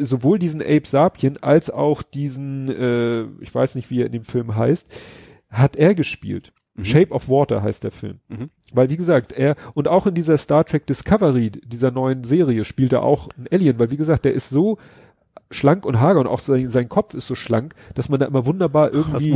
Sowohl 0.00 0.38
diesen 0.38 0.62
Ape 0.62 0.86
Sapien 0.86 1.42
als 1.42 1.70
auch 1.70 2.02
diesen, 2.02 2.68
äh, 2.68 3.24
ich 3.40 3.54
weiß 3.54 3.74
nicht, 3.74 3.90
wie 3.90 4.00
er 4.00 4.06
in 4.06 4.12
dem 4.12 4.24
Film 4.24 4.56
heißt, 4.56 4.94
hat 5.50 5.76
er 5.76 5.94
gespielt. 5.94 6.52
Mhm. 6.74 6.84
Shape 6.84 7.10
of 7.12 7.28
Water 7.28 7.62
heißt 7.62 7.84
der 7.84 7.90
Film. 7.90 8.20
Mhm. 8.28 8.50
Weil, 8.72 8.90
wie 8.90 8.96
gesagt, 8.96 9.32
er, 9.32 9.56
und 9.74 9.88
auch 9.88 10.06
in 10.06 10.14
dieser 10.14 10.38
Star 10.38 10.64
Trek 10.64 10.86
Discovery, 10.86 11.50
dieser 11.50 11.90
neuen 11.90 12.24
Serie, 12.24 12.64
spielt 12.64 12.92
er 12.92 13.02
auch 13.02 13.28
ein 13.38 13.46
Alien, 13.50 13.78
weil, 13.78 13.90
wie 13.90 13.96
gesagt, 13.96 14.24
der 14.24 14.34
ist 14.34 14.48
so 14.48 14.78
schlank 15.50 15.86
und 15.86 16.00
hager 16.00 16.20
und 16.20 16.26
auch 16.26 16.40
sein, 16.40 16.68
sein 16.68 16.88
Kopf 16.88 17.14
ist 17.14 17.26
so 17.26 17.34
schlank, 17.34 17.74
dass 17.94 18.08
man 18.08 18.18
da 18.18 18.26
immer 18.26 18.46
wunderbar 18.46 18.92
irgendwie 18.92 19.32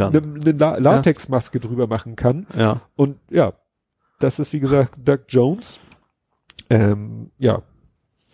eine, 0.00 0.18
eine 0.18 0.52
La 0.52 0.76
Latexmaske 0.76 1.58
drüber 1.58 1.86
machen 1.86 2.14
kann. 2.14 2.46
Ja. 2.56 2.82
Und 2.94 3.18
ja, 3.30 3.54
das 4.20 4.38
ist, 4.38 4.52
wie 4.52 4.60
gesagt, 4.60 4.94
Doug 5.02 5.20
Jones. 5.28 5.80
Ähm, 6.68 7.30
ja, 7.38 7.62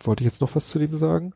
wollte 0.01 0.23
ich 0.23 0.29
jetzt 0.29 0.41
noch 0.41 0.55
was 0.55 0.67
zu 0.67 0.79
dem 0.79 0.95
sagen? 0.95 1.33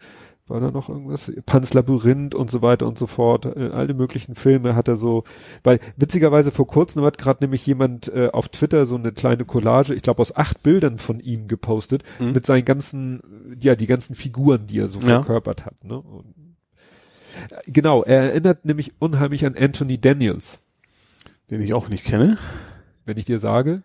War 0.47 0.61
da 0.61 0.71
noch 0.71 0.87
irgendwas? 0.87 1.29
Pans 1.45 1.73
Labyrinth 1.73 2.33
und 2.33 2.49
so 2.49 2.61
weiter 2.61 2.87
und 2.87 2.97
so 2.97 3.05
fort. 3.05 3.45
Äh, 3.45 3.69
alle 3.73 3.93
möglichen 3.93 4.35
Filme 4.35 4.75
hat 4.75 4.87
er 4.87 4.95
so, 4.95 5.25
weil 5.63 5.79
witzigerweise 5.97 6.51
vor 6.51 6.67
kurzem 6.67 7.03
hat 7.03 7.17
gerade 7.17 7.43
nämlich 7.43 7.65
jemand 7.67 8.07
äh, 8.07 8.29
auf 8.31 8.47
Twitter 8.47 8.85
so 8.85 8.95
eine 8.95 9.11
kleine 9.11 9.43
Collage, 9.43 9.93
ich 9.93 10.03
glaube 10.03 10.21
aus 10.21 10.33
acht 10.37 10.63
Bildern 10.63 10.99
von 10.99 11.19
ihm 11.19 11.49
gepostet, 11.49 12.03
Mhm. 12.19 12.31
mit 12.31 12.45
seinen 12.45 12.63
ganzen, 12.63 13.57
ja, 13.59 13.75
die 13.75 13.87
ganzen 13.87 14.15
Figuren, 14.15 14.67
die 14.67 14.79
er 14.79 14.87
so 14.87 14.99
Ja. 15.01 15.07
verkörpert 15.21 15.65
hat. 15.65 15.83
Ne? 15.83 15.99
Und, 15.99 16.33
äh, 17.49 17.69
genau, 17.69 18.03
er 18.03 18.23
erinnert 18.31 18.63
nämlich 18.63 18.93
unheimlich 18.99 19.45
an 19.45 19.55
Anthony 19.57 19.99
Daniels. 19.99 20.61
Den 21.51 21.61
ich 21.61 21.73
auch 21.73 21.89
nicht 21.89 22.05
kenne. 22.05 22.37
Wenn 23.05 23.17
ich 23.17 23.25
dir 23.25 23.39
sage, 23.39 23.83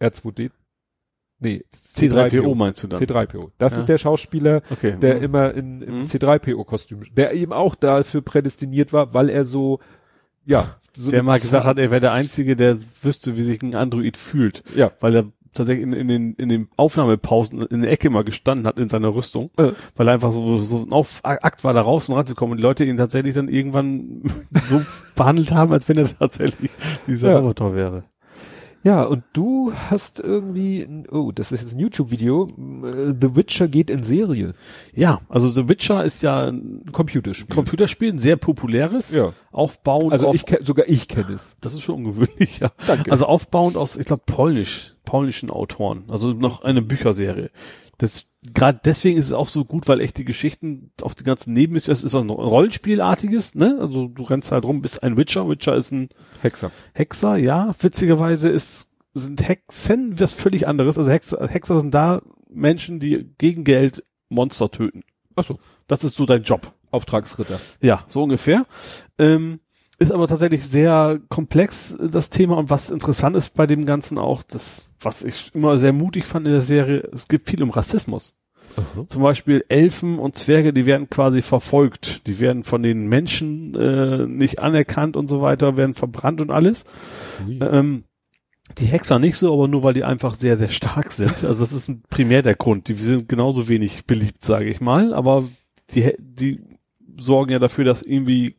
R2D, 0.00 0.50
nee, 1.40 1.64
C3PO 1.74 2.54
meinst 2.54 2.82
du 2.82 2.86
dann? 2.88 3.00
C3PO. 3.02 3.50
Das 3.58 3.72
Ja. 3.74 3.78
ist 3.80 3.88
der 3.88 3.98
Schauspieler, 3.98 4.62
Okay. 4.70 4.96
der 5.00 5.16
Mhm. 5.16 5.22
immer 5.22 5.54
in, 5.54 5.82
im 5.82 5.98
Mhm. 6.00 6.04
C3PO-Kostüm, 6.04 7.00
der 7.16 7.34
eben 7.34 7.52
auch 7.52 7.74
dafür 7.74 8.22
prädestiniert 8.22 8.92
war, 8.92 9.12
weil 9.14 9.28
er 9.28 9.44
so, 9.44 9.80
ja, 10.46 10.76
so 10.94 11.10
der 11.10 11.22
mal 11.22 11.38
gesagt 11.40 11.64
hat, 11.66 11.78
er 11.78 11.90
wäre 11.90 12.00
der 12.00 12.12
Einzige, 12.12 12.56
der 12.56 12.76
wüsste, 13.02 13.36
wie 13.36 13.42
sich 13.42 13.62
ein 13.62 13.74
Android 13.74 14.16
fühlt. 14.16 14.62
ja, 14.74 14.90
Weil 15.00 15.14
er 15.16 15.24
tatsächlich 15.52 15.82
in, 15.84 15.92
in 15.92 16.06
den, 16.08 16.34
in 16.34 16.48
den 16.48 16.68
Aufnahmepausen 16.76 17.62
in 17.62 17.82
der 17.82 17.90
Ecke 17.90 18.08
mal 18.08 18.22
gestanden 18.22 18.66
hat 18.68 18.78
in 18.78 18.88
seiner 18.88 19.12
Rüstung. 19.14 19.50
Äh. 19.56 19.72
Weil 19.96 20.06
er 20.08 20.14
einfach 20.14 20.30
so, 20.32 20.58
so 20.58 20.84
ein 20.84 20.92
Auf 20.92 21.20
Akt 21.24 21.64
war, 21.64 21.72
da 21.72 21.80
raus 21.80 22.08
und 22.08 22.14
ranzukommen 22.14 22.52
und 22.52 22.56
die 22.58 22.62
Leute 22.62 22.84
ihn 22.84 22.96
tatsächlich 22.96 23.34
dann 23.34 23.48
irgendwann 23.48 24.22
so 24.64 24.80
behandelt 25.16 25.50
haben, 25.52 25.72
als 25.72 25.88
wenn 25.88 25.98
er 25.98 26.06
tatsächlich 26.16 26.70
dieser 27.08 27.30
Ja. 27.32 27.38
Roboter 27.38 27.74
wäre. 27.74 28.04
Ja, 28.82 29.02
und 29.04 29.24
du 29.34 29.72
hast 29.74 30.20
irgendwie, 30.20 31.04
oh, 31.10 31.32
das 31.32 31.52
ist 31.52 31.60
jetzt 31.60 31.74
ein 31.74 31.80
YouTube-Video, 31.80 32.46
äh, 32.46 33.14
The 33.20 33.36
Witcher 33.36 33.68
geht 33.68 33.90
in 33.90 34.02
Serie, 34.02 34.54
Ja, 34.94 35.20
also 35.28 35.48
The 35.48 35.68
Witcher 35.68 36.04
ist 36.04 36.22
ja 36.22 36.46
ein 36.46 36.84
Computerspiel. 36.90 37.54
Computerspiel, 37.54 38.12
ein 38.12 38.18
sehr 38.18 38.36
populäres. 38.36 39.12
Ja. 39.12 39.32
Aufbauend 39.52 40.12
also 40.12 40.28
auf, 40.28 40.34
ich 40.34 40.44
sogar 40.62 40.88
ich 40.88 41.08
kenne 41.08 41.34
es. 41.34 41.56
das 41.60 41.74
ist 41.74 41.82
schon 41.82 41.96
ungewöhnlich, 41.96 42.60
ja. 42.60 42.70
Danke. 42.86 43.12
Also 43.12 43.26
aufbauend 43.26 43.76
aus, 43.76 43.96
ich 43.96 44.06
glaube, 44.06 44.22
polnisch, 44.24 44.96
polnischen 45.04 45.50
Autoren. 45.50 46.04
Also 46.08 46.32
noch 46.32 46.62
eine 46.62 46.80
Bücherserie. 46.80 47.50
Das 47.98 48.29
gerade 48.42 48.80
deswegen 48.84 49.18
ist 49.18 49.26
es 49.26 49.32
auch 49.32 49.48
so 49.48 49.64
gut, 49.64 49.88
weil 49.88 50.00
echt 50.00 50.16
die 50.18 50.24
Geschichten, 50.24 50.92
auch 51.02 51.14
die 51.14 51.24
ganzen 51.24 51.52
Nebenmissionen, 51.52 51.96
es 51.96 52.04
ist 52.04 52.14
auch 52.14 52.22
ein 52.22 52.30
Rollenspielartiges, 52.30 53.54
ne? 53.54 53.76
Also 53.80 54.08
du 54.08 54.22
rennst 54.22 54.52
halt 54.52 54.64
rum, 54.64 54.82
bist 54.82 55.02
ein 55.02 55.16
Witcher. 55.16 55.48
Witcher 55.48 55.74
ist 55.74 55.92
ein 55.92 56.08
Hexer. 56.40 56.70
Hexer, 56.94 57.36
ja. 57.36 57.74
Witzigerweise 57.80 58.48
ist, 58.48 58.88
sind 59.14 59.46
Hexen 59.46 60.18
was 60.18 60.32
völlig 60.32 60.66
anderes. 60.66 60.96
Also 60.96 61.10
Hexer, 61.10 61.46
Hexer 61.48 61.80
sind 61.80 61.92
da 61.94 62.22
Menschen, 62.48 63.00
die 63.00 63.30
gegen 63.38 63.64
Geld 63.64 64.04
Monster 64.28 64.70
töten. 64.70 65.02
Ach 65.36 65.44
so. 65.44 65.58
Das 65.86 66.04
ist 66.04 66.14
so 66.14 66.24
dein 66.26 66.42
Job. 66.42 66.72
Auftragsritter. 66.90 67.60
Ja, 67.80 68.04
so 68.08 68.22
ungefähr. 68.22 68.66
Ähm, 69.18 69.60
ist 70.00 70.10
aber 70.10 70.26
tatsächlich 70.26 70.66
sehr 70.66 71.20
komplex, 71.28 71.94
äh, 71.94 72.08
das 72.08 72.30
Thema. 72.30 72.56
Und 72.56 72.70
was 72.70 72.90
interessant 72.90 73.36
ist 73.36 73.54
bei 73.54 73.66
dem 73.66 73.86
Ganzen 73.86 74.18
auch, 74.18 74.42
das, 74.42 74.90
was 75.00 75.22
ich 75.22 75.54
immer 75.54 75.78
sehr 75.78 75.92
mutig 75.92 76.24
fand 76.24 76.46
in 76.46 76.52
der 76.52 76.62
Serie, 76.62 77.08
es 77.12 77.28
gibt 77.28 77.48
viel 77.48 77.62
um 77.62 77.70
Rassismus. 77.70 78.34
Zum 79.08 79.22
Beispiel 79.22 79.64
Elfen 79.68 80.20
und 80.20 80.36
Zwerge, 80.36 80.72
die 80.72 80.86
werden 80.86 81.10
quasi 81.10 81.42
verfolgt. 81.42 82.26
Die 82.28 82.38
werden 82.38 82.62
von 82.62 82.82
den 82.82 83.08
Menschen 83.08 83.74
äh, 83.74 84.26
nicht 84.26 84.60
anerkannt 84.60 85.16
und 85.16 85.26
so 85.26 85.42
weiter, 85.42 85.76
werden 85.76 85.94
verbrannt 85.94 86.40
und 86.40 86.50
alles. 86.50 86.84
Ui. 87.46 87.58
Ähm, 87.60 88.04
die 88.78 88.86
Hexer 88.86 89.18
nicht 89.18 89.36
so, 89.36 89.52
aber 89.52 89.66
nur 89.66 89.82
weil 89.82 89.94
die 89.94 90.04
einfach 90.04 90.36
sehr, 90.36 90.56
sehr 90.56 90.68
stark 90.68 91.10
sind. 91.10 91.42
Also 91.42 91.64
das 91.64 91.72
ist 91.72 91.90
primär 92.08 92.42
der 92.42 92.54
Grund. 92.54 92.88
Die 92.88 92.94
sind 92.94 93.28
genauso 93.28 93.68
wenig 93.68 94.06
beliebt, 94.06 94.44
sage 94.44 94.66
ich 94.66 94.80
mal. 94.80 95.12
Aber 95.12 95.44
die, 95.90 96.14
die 96.18 96.60
sorgen 97.18 97.50
ja 97.50 97.58
dafür, 97.58 97.84
dass 97.84 98.02
irgendwie 98.02 98.54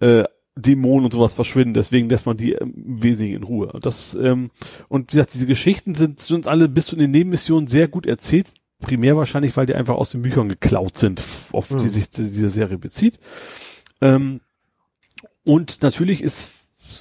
äh, 0.00 0.24
Dämonen 0.56 1.04
und 1.04 1.12
sowas 1.12 1.34
verschwinden. 1.34 1.74
Deswegen 1.74 2.08
lässt 2.08 2.26
man 2.26 2.36
die 2.36 2.52
ähm, 2.52 2.74
im 2.76 3.02
Wesentlichen 3.02 3.36
in 3.36 3.42
Ruhe. 3.44 3.78
Das, 3.80 4.14
ähm, 4.20 4.50
und 4.88 5.12
wie 5.12 5.16
gesagt, 5.16 5.34
diese 5.34 5.46
Geschichten 5.46 5.94
sind, 5.94 6.18
sind 6.20 6.46
alle 6.48 6.68
bis 6.68 6.86
zu 6.86 6.96
den 6.96 7.10
Nebenmissionen 7.12 7.68
sehr 7.68 7.86
gut 7.88 8.06
erzählt. 8.06 8.48
Primär 8.80 9.16
wahrscheinlich, 9.16 9.56
weil 9.56 9.66
die 9.66 9.74
einfach 9.74 9.94
aus 9.96 10.10
den 10.10 10.22
Büchern 10.22 10.48
geklaut 10.48 10.98
sind, 10.98 11.22
auf 11.52 11.68
die 11.68 11.74
Mhm. 11.74 11.88
sich 11.88 12.10
die- 12.10 12.22
diese 12.30 12.50
Serie 12.50 12.78
bezieht. 12.78 13.18
Ähm, 14.00 14.40
und 15.44 15.82
natürlich 15.82 16.22
ist, 16.22 16.52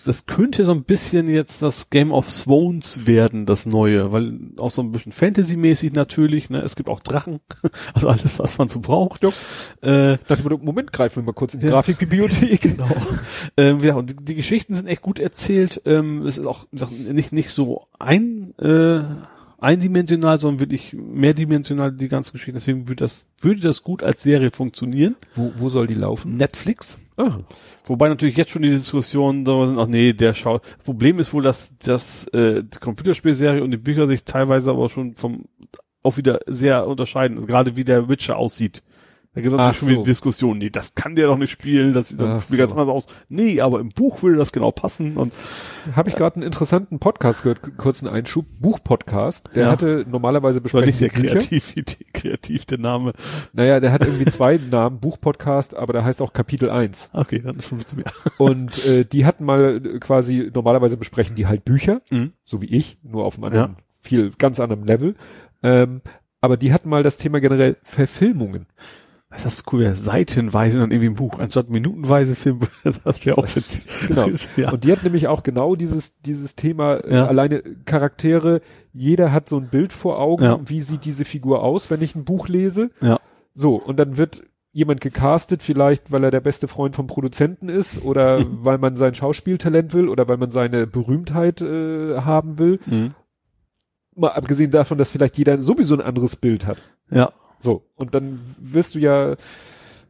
das 0.03 0.25
könnte 0.25 0.65
so 0.65 0.71
ein 0.71 0.83
bisschen 0.83 1.29
jetzt 1.29 1.61
das 1.61 1.89
Game 1.89 2.11
of 2.11 2.27
Thrones 2.29 3.07
werden, 3.07 3.45
das 3.45 3.65
neue, 3.65 4.11
weil 4.11 4.39
auch 4.57 4.71
so 4.71 4.81
ein 4.81 4.91
bisschen 4.91 5.11
Fantasy-mäßig 5.11 5.93
natürlich, 5.93 6.49
ne, 6.49 6.61
es 6.61 6.75
gibt 6.75 6.89
auch 6.89 6.99
Drachen, 6.99 7.39
also 7.93 8.07
alles, 8.07 8.39
was 8.39 8.57
man 8.57 8.69
so 8.69 8.79
braucht. 8.79 9.23
Äh, 9.23 9.31
Dachte 9.81 10.35
ich 10.35 10.43
mir, 10.43 10.57
Moment, 10.57 10.91
greifen 10.93 11.17
wir 11.17 11.23
mal 11.27 11.33
kurz 11.33 11.53
in 11.53 11.59
die 11.59 11.65
Ja. 11.67 11.73
Grafikbibliothek. 11.73 12.61
genau. 12.61 12.87
ähm, 13.57 13.79
ja, 13.79 13.95
und 13.95 14.09
die, 14.09 14.15
die 14.15 14.35
Geschichten 14.35 14.73
sind 14.73 14.87
echt 14.87 15.01
gut 15.01 15.19
erzählt. 15.19 15.81
Ähm, 15.85 16.25
es 16.25 16.37
ist 16.37 16.45
auch 16.45 16.69
gesagt, 16.71 16.91
nicht 16.91 17.31
nicht 17.33 17.49
so 17.51 17.87
ein 17.99 18.53
äh, 18.59 19.01
eindimensional, 19.57 20.39
sondern 20.39 20.59
wirklich 20.59 20.93
mehrdimensional 20.93 21.91
die 21.91 22.07
ganze 22.07 22.31
Geschichte. 22.31 22.53
Deswegen 22.53 22.87
würde 22.87 23.03
das 23.03 23.27
würde 23.41 23.61
das 23.61 23.83
gut 23.83 24.03
als 24.03 24.23
Serie 24.23 24.51
funktionieren. 24.51 25.15
Wo, 25.35 25.51
wo 25.57 25.69
soll 25.69 25.87
die 25.87 25.95
laufen? 25.95 26.37
Netflix. 26.37 26.99
Ah, 27.17 27.39
Wobei 27.83 28.09
natürlich 28.09 28.37
jetzt 28.37 28.51
schon 28.51 28.61
die 28.61 28.69
Diskussionen 28.69 29.45
da 29.45 29.65
sind, 29.65 29.79
ach 29.79 29.87
nee, 29.87 30.13
der 30.13 30.33
schaut. 30.33 30.61
Problem 30.83 31.19
ist 31.19 31.33
wohl, 31.33 31.41
dass 31.41 31.75
das 31.77 32.27
äh, 32.27 32.63
die 32.63 32.79
Computerspielserie 32.79 33.63
und 33.63 33.71
die 33.71 33.77
Bücher 33.77 34.07
sich 34.07 34.23
teilweise 34.23 34.69
aber 34.71 34.89
schon 34.89 35.15
vom 35.15 35.45
auch 36.03 36.17
wieder 36.17 36.39
sehr 36.45 36.87
unterscheiden. 36.87 37.37
Also 37.37 37.47
gerade 37.47 37.75
wie 37.75 37.83
der 37.83 38.07
Witcher 38.07 38.37
aussieht. 38.37 38.83
Da 39.37 39.41
gibt 39.41 39.53
es 39.53 39.57
natürlich 39.57 39.77
schon 39.77 39.87
wieder 39.89 39.99
so. 39.99 40.03
Diskussionen. 40.05 40.57
Nee, 40.59 40.69
das 40.71 40.95
kann 40.95 41.15
der 41.15 41.27
doch 41.27 41.37
nicht 41.37 41.51
spielen. 41.51 41.93
Das 41.93 42.09
sieht 42.09 42.19
dann 42.19 42.39
spielt 42.39 42.57
ganz 42.57 42.71
so. 42.71 42.75
anders 42.77 42.89
aus. 42.93 43.07
Nee, 43.29 43.61
aber 43.61 43.79
im 43.79 43.89
Buch 43.89 44.23
würde 44.23 44.37
das 44.37 44.51
genau 44.51 44.71
passen. 44.71 45.15
Und 45.15 45.31
habe 45.95 46.09
ich 46.09 46.15
gerade 46.15 46.37
einen 46.37 46.43
interessanten 46.43 46.97
Podcast 46.99 47.43
gehört, 47.43 47.61
kurzen 47.77 48.07
Einschub, 48.07 48.45
Buchpodcast. 48.59 49.51
Der 49.55 49.65
Ja. 49.65 49.71
hatte 49.71 50.05
normalerweise 50.09 50.59
das 50.59 50.73
war 50.73 50.81
nicht 50.81 50.97
sehr 50.97 51.09
kreativ, 51.09 51.75
kreativ 52.13 52.65
der 52.65 52.79
Name. 52.79 53.13
Naja, 53.53 53.79
der 53.79 53.91
hat 53.91 54.03
irgendwie 54.03 54.25
zwei 54.25 54.57
Namen, 54.71 54.99
Buchpodcast, 54.99 55.75
aber 55.75 55.93
der 55.93 56.03
heißt 56.03 56.21
auch 56.21 56.33
Kapitel 56.33 56.69
1. 56.69 57.11
Okay, 57.13 57.39
dann 57.39 57.57
ist 57.57 57.67
schon 57.67 57.77
bisschen 57.77 57.99
mehr. 57.99 58.11
Und 58.39 58.85
äh, 58.85 59.05
die 59.05 59.25
hatten 59.25 59.45
mal 59.45 59.85
äh, 59.85 59.99
quasi, 59.99 60.49
normalerweise 60.53 60.97
besprechen 60.97 61.35
die 61.35 61.45
halt 61.47 61.63
Bücher, 61.63 62.01
Mhm. 62.09 62.31
so 62.43 62.61
wie 62.61 62.67
ich, 62.75 62.97
nur 63.03 63.23
auf 63.25 63.35
einem 63.35 63.43
anderen, 63.45 63.75
viel, 64.01 64.31
ganz 64.37 64.59
anderem 64.59 64.83
Level. 64.83 65.15
Ähm, 65.63 66.01
aber 66.41 66.57
die 66.57 66.71
hatten 66.73 66.89
mal 66.89 67.03
das 67.03 67.17
Thema 67.17 67.39
generell 67.39 67.77
Verfilmungen. 67.83 68.65
Das 69.29 69.45
ist 69.45 69.71
cool, 69.73 69.83
ja, 69.83 69.93
seitenweise 69.93 70.77
und 70.77 70.83
dann 70.83 70.91
irgendwie 70.91 71.09
ein 71.09 71.15
Buch, 71.15 71.39
anstatt 71.39 71.69
minutenweise 71.69 72.33
Film, 72.35 72.61
das 73.03 73.25
wäre 73.25 73.37
auch 73.37 73.55
witzig. 73.55 73.83
Genau. 74.07 74.29
ja. 74.55 74.71
Und 74.71 74.85
die 74.85 74.91
hat 74.91 75.03
nämlich 75.03 75.27
auch 75.27 75.43
genau 75.43 75.75
dieses, 75.75 76.17
dieses 76.21 76.55
Thema, 76.55 76.95
äh, 76.97 77.13
Ja. 77.15 77.27
alleine 77.27 77.61
Charaktere, 77.83 78.61
jeder 78.93 79.33
hat 79.33 79.49
so 79.49 79.57
ein 79.57 79.67
Bild 79.69 79.91
vor 79.91 80.19
Augen, 80.19 80.43
Ja. 80.43 80.59
wie 80.63 80.79
sieht 80.79 81.03
diese 81.03 81.25
Figur 81.25 81.61
aus, 81.61 81.91
wenn 81.91 82.01
ich 82.01 82.15
ein 82.15 82.23
Buch 82.23 82.47
lese. 82.47 82.89
Ja. 83.01 83.19
So, 83.53 83.75
und 83.75 83.99
dann 83.99 84.17
wird 84.17 84.43
jemand 84.71 85.01
gecastet, 85.01 85.61
vielleicht 85.61 86.11
weil 86.11 86.23
er 86.23 86.31
der 86.31 86.39
beste 86.39 86.67
Freund 86.69 86.95
vom 86.95 87.07
Produzenten 87.07 87.67
ist 87.67 88.05
oder 88.05 88.45
weil 88.63 88.77
man 88.77 88.95
sein 88.95 89.13
Schauspieltalent 89.13 89.93
will 89.93 90.07
oder 90.07 90.27
weil 90.29 90.37
man 90.37 90.51
seine 90.51 90.87
Berühmtheit 90.87 91.61
äh, 91.61 92.19
haben 92.21 92.59
will. 92.59 92.79
Mhm. 92.85 93.13
Mal 94.15 94.29
abgesehen 94.29 94.71
davon, 94.71 94.97
dass 94.97 95.11
vielleicht 95.11 95.37
jeder 95.37 95.59
sowieso 95.61 95.95
ein 95.95 96.01
anderes 96.01 96.37
Bild 96.37 96.65
hat. 96.65 96.81
Ja. 97.11 97.31
So, 97.59 97.83
und 97.95 98.13
dann 98.15 98.39
wirst 98.59 98.95
du 98.95 98.99
ja, 98.99 99.35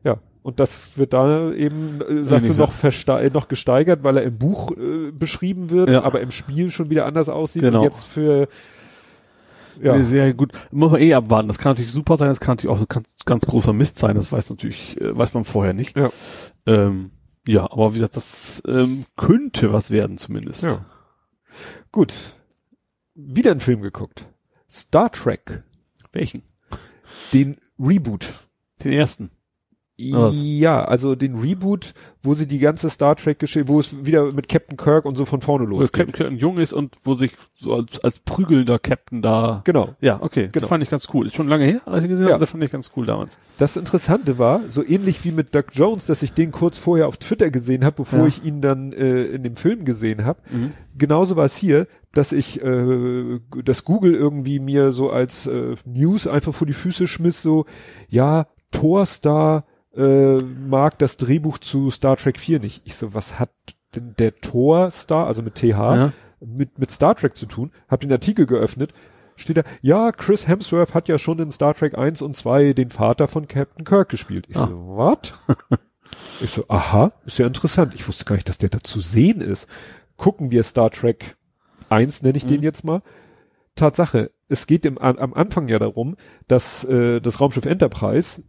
ja, 0.04 0.18
und 0.44 0.60
das 0.60 0.98
wird 0.98 1.14
da 1.14 1.52
eben, 1.54 2.02
äh, 2.02 2.24
sagst 2.24 2.50
du, 2.50 2.54
noch, 2.54 2.72
verste 2.72 3.14
äh, 3.14 3.30
noch 3.30 3.48
gesteigert, 3.48 4.04
weil 4.04 4.18
er 4.18 4.24
im 4.24 4.38
Buch 4.38 4.72
äh, 4.72 5.12
beschrieben 5.12 5.70
wird, 5.70 5.90
Ja. 5.90 6.04
aber 6.04 6.22
im 6.22 6.32
Spiel 6.32 6.70
schon 6.72 6.90
wieder 6.90 7.06
anders 7.06 7.30
aussieht. 7.30 7.62
Genau. 7.64 7.80
Und 7.80 7.84
jetzt 7.86 8.06
für, 8.06 8.48
ja, 9.82 9.94
Eine 9.94 10.06
Serie 10.06 10.34
gut. 10.34 10.54
Muss 10.72 10.92
man 10.92 11.02
eh 11.02 11.14
abwarten. 11.14 11.48
Das 11.48 11.60
kann 11.60 11.72
natürlich 11.72 11.92
super 11.92 12.18
sein, 12.18 12.30
das 12.30 12.40
kann 12.40 12.54
natürlich 12.56 12.76
auch 12.76 12.80
ein 12.82 12.88
ganz, 12.88 13.08
ganz 13.26 13.46
großer 13.46 13.74
Mist 13.74 13.98
sein. 13.98 14.16
Das 14.16 14.32
weiß 14.32 14.50
natürlich, 14.50 15.00
äh, 15.00 15.16
weiß 15.16 15.34
man 15.36 15.44
vorher 15.46 15.74
nicht. 15.74 15.96
Ja. 15.96 16.10
Ähm, 16.66 17.12
ja, 17.48 17.64
aber 17.72 17.92
wie 17.92 17.96
gesagt, 18.00 18.16
das 18.18 18.64
ähm, 18.68 19.06
könnte 19.16 19.72
was 19.74 19.92
werden 19.92 20.18
zumindest. 20.18 20.64
ja. 20.64 20.84
Gut. 21.92 22.14
Wieder 23.16 23.52
einen 23.52 23.60
Film 23.62 23.82
geguckt. 23.82 24.26
Star 24.70 25.12
Trek. 25.12 25.64
Welchen? 26.12 26.44
Den 27.34 27.58
Reboot. 27.80 28.34
Den 28.84 28.94
ersten. 28.94 29.32
Was? 30.00 30.36
Ja, 30.40 30.86
also 30.86 31.16
den 31.16 31.36
Reboot, 31.40 31.96
wo 32.22 32.36
sie 32.36 32.46
die 32.48 32.60
ganze 32.60 32.88
Star 32.92 33.16
Trek 33.16 33.40
Geschichte, 33.40 33.68
wo 33.68 33.80
es 33.80 34.06
wieder 34.06 34.32
mit 34.32 34.48
Captain 34.48 34.78
Kirk 34.78 35.06
und 35.06 35.16
so 35.16 35.26
von 35.26 35.42
vorne 35.42 35.66
Wo 35.66 35.80
losgeht. 35.80 35.94
Captain 35.94 36.14
Kirk 36.14 36.40
jung 36.40 36.60
ist 36.60 36.72
und 36.72 36.98
wo 37.04 37.16
sich 37.16 37.32
so 37.56 37.74
als, 37.74 38.04
als 38.04 38.20
prügelnder 38.20 38.78
Captain 38.78 39.24
da. 39.24 39.62
Genau. 39.64 39.96
Ja, 40.00 40.22
okay. 40.22 40.50
Genau. 40.52 40.60
Das 40.62 40.70
fand 40.70 40.84
ich 40.84 40.92
ganz 40.92 41.08
cool. 41.16 41.26
Ist 41.26 41.36
schon 41.36 41.48
lange 41.48 41.66
her, 41.66 41.82
als 41.86 42.04
ich 42.04 42.10
gesehen 42.10 42.28
Ja. 42.28 42.34
habe. 42.34 42.42
Das 42.42 42.52
fand 42.52 42.64
ich 42.64 42.72
ganz 42.72 42.92
cool 42.96 43.08
damals. 43.08 43.40
Das 43.58 43.76
Interessante 43.76 44.38
war, 44.38 44.62
so 44.70 44.86
ähnlich 44.86 45.24
wie 45.26 45.32
mit 45.32 45.56
Doug 45.56 45.64
Jones, 45.72 46.06
dass 46.06 46.22
ich 46.22 46.32
den 46.34 46.52
kurz 46.52 46.78
vorher 46.78 47.08
auf 47.08 47.18
Twitter 47.18 47.50
gesehen 47.50 47.84
habe, 47.84 47.96
bevor 47.96 48.20
Ja. 48.20 48.28
ich 48.28 48.44
ihn 48.46 48.62
dann 48.62 48.94
äh, 48.94 49.24
in 49.24 49.42
dem 49.42 49.56
Film 49.56 49.84
gesehen 49.84 50.26
habe. 50.26 50.40
Genauso 50.96 51.36
war 51.38 51.46
es 51.46 51.56
hier, 51.56 51.88
dass 52.14 52.34
ich 52.34 52.62
äh, 52.64 53.40
das 53.66 53.84
Google 53.84 54.14
irgendwie 54.14 54.60
mir 54.60 54.92
so 54.92 55.10
als 55.10 55.48
äh, 55.48 55.76
News 55.86 56.28
einfach 56.28 56.54
vor 56.54 56.68
die 56.68 56.74
Füße 56.74 57.08
schmiss, 57.08 57.42
so 57.42 57.66
ja, 58.10 58.46
Thor-Star 58.72 59.66
äh, 59.98 60.42
mag 60.68 60.98
das 61.00 61.18
Drehbuch 61.18 61.58
zu 61.58 61.90
Star 61.92 62.16
Trek 62.18 62.40
4 62.40 62.60
nicht. 62.60 62.82
Ich 62.86 62.96
so, 62.96 63.14
was 63.14 63.40
hat 63.40 63.50
denn 63.96 64.14
der 64.20 64.36
Thor-Star, 64.40 65.28
also 65.28 65.42
mit 65.42 65.56
TH, 65.56 65.64
Ja. 65.96 66.14
mit, 66.40 66.78
mit 66.80 66.92
Star 66.92 67.16
Trek 67.16 67.36
zu 67.36 67.46
tun? 67.46 67.72
Hab 67.90 68.00
den 68.02 68.12
Artikel 68.12 68.46
geöffnet, 68.46 68.94
steht 69.36 69.58
da, 69.58 69.64
ja, 69.82 70.12
Chris 70.12 70.48
Hemsworth 70.48 70.94
hat 70.94 71.08
ja 71.10 71.18
schon 71.18 71.40
in 71.40 71.52
Star 71.52 71.74
Trek 71.74 71.98
1 71.98 72.22
und 72.22 72.36
2 72.36 72.74
den 72.74 72.90
Vater 72.90 73.28
von 73.28 73.48
Captain 73.48 73.86
Kirk 73.86 74.10
gespielt. 74.10 74.46
Ich 74.50 74.58
Ah. 74.58 74.68
so, 74.68 74.76
what? 74.98 75.34
ich 76.42 76.52
so, 76.52 76.66
aha, 76.68 77.12
ist 77.26 77.40
ja 77.40 77.48
interessant. 77.48 77.94
Ich 77.96 78.08
wusste 78.08 78.26
gar 78.26 78.36
nicht, 78.36 78.50
dass 78.50 78.58
der 78.58 78.70
da 78.70 78.80
zu 78.82 79.00
sehen 79.00 79.42
ist. 79.42 79.68
Gucken 80.18 80.52
wir 80.52 80.64
Star 80.64 80.90
Trek 80.92 81.38
1, 81.90 82.24
nenne 82.24 82.38
ich 82.38 82.46
den 82.46 82.58
Mhm. 82.58 82.64
jetzt 82.64 82.84
mal. 82.84 83.02
Tatsache, 83.76 84.32
es 84.50 84.66
geht 84.66 84.86
im, 84.86 84.98
am 84.98 85.18
am 85.18 85.34
Anfang 85.34 85.68
ja 85.68 85.78
darum, 85.78 86.16
dass 86.48 86.84
äh, 86.86 87.20
das 87.22 87.40
Raumschiff 87.40 87.66
Enterprise, 87.66 88.42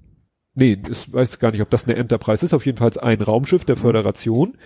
nee, 0.58 0.78
ich 0.90 1.12
weiß 1.12 1.38
gar 1.38 1.52
nicht, 1.52 1.62
ob 1.62 1.70
das 1.70 1.86
eine 1.86 1.96
Enterprise 1.96 2.44
ist, 2.44 2.52
auf 2.52 2.66
jeden 2.66 2.78
Fall 2.78 2.90
ein 3.00 3.22
Raumschiff 3.22 3.64
der 3.64 3.76
Föderation. 3.76 4.56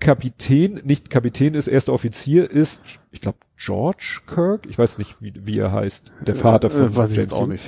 Kapitän, 0.00 0.80
nicht 0.84 1.10
Kapitän 1.10 1.54
ist, 1.54 1.66
erster 1.66 1.92
Offizier 1.92 2.50
ist, 2.50 2.82
ich 3.10 3.20
glaube, 3.20 3.38
George 3.56 4.20
Kirk, 4.26 4.66
ich 4.68 4.78
weiß 4.78 4.98
nicht, 4.98 5.20
wie, 5.20 5.32
wie 5.44 5.58
er 5.58 5.72
heißt, 5.72 6.12
der 6.26 6.34
Vater 6.36 6.70
von 6.70 6.84
äh, 6.84 6.96
weiß 6.96 7.10
ich 7.12 7.16
James 7.18 7.32
auch 7.32 7.46
nicht. 7.48 7.64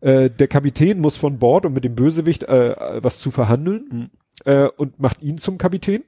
Äh, 0.00 0.28
der 0.30 0.48
Kapitän 0.48 1.00
muss 1.00 1.16
von 1.16 1.38
Bord, 1.38 1.64
um 1.64 1.72
mit 1.72 1.84
dem 1.84 1.94
Bösewicht 1.94 2.42
äh, 2.44 3.02
was 3.02 3.18
zu 3.18 3.30
verhandeln 3.30 3.86
Mhm. 3.90 4.10
äh, 4.44 4.68
und 4.76 5.00
macht 5.00 5.22
ihn 5.22 5.38
zum 5.38 5.56
Kapitän. 5.58 6.04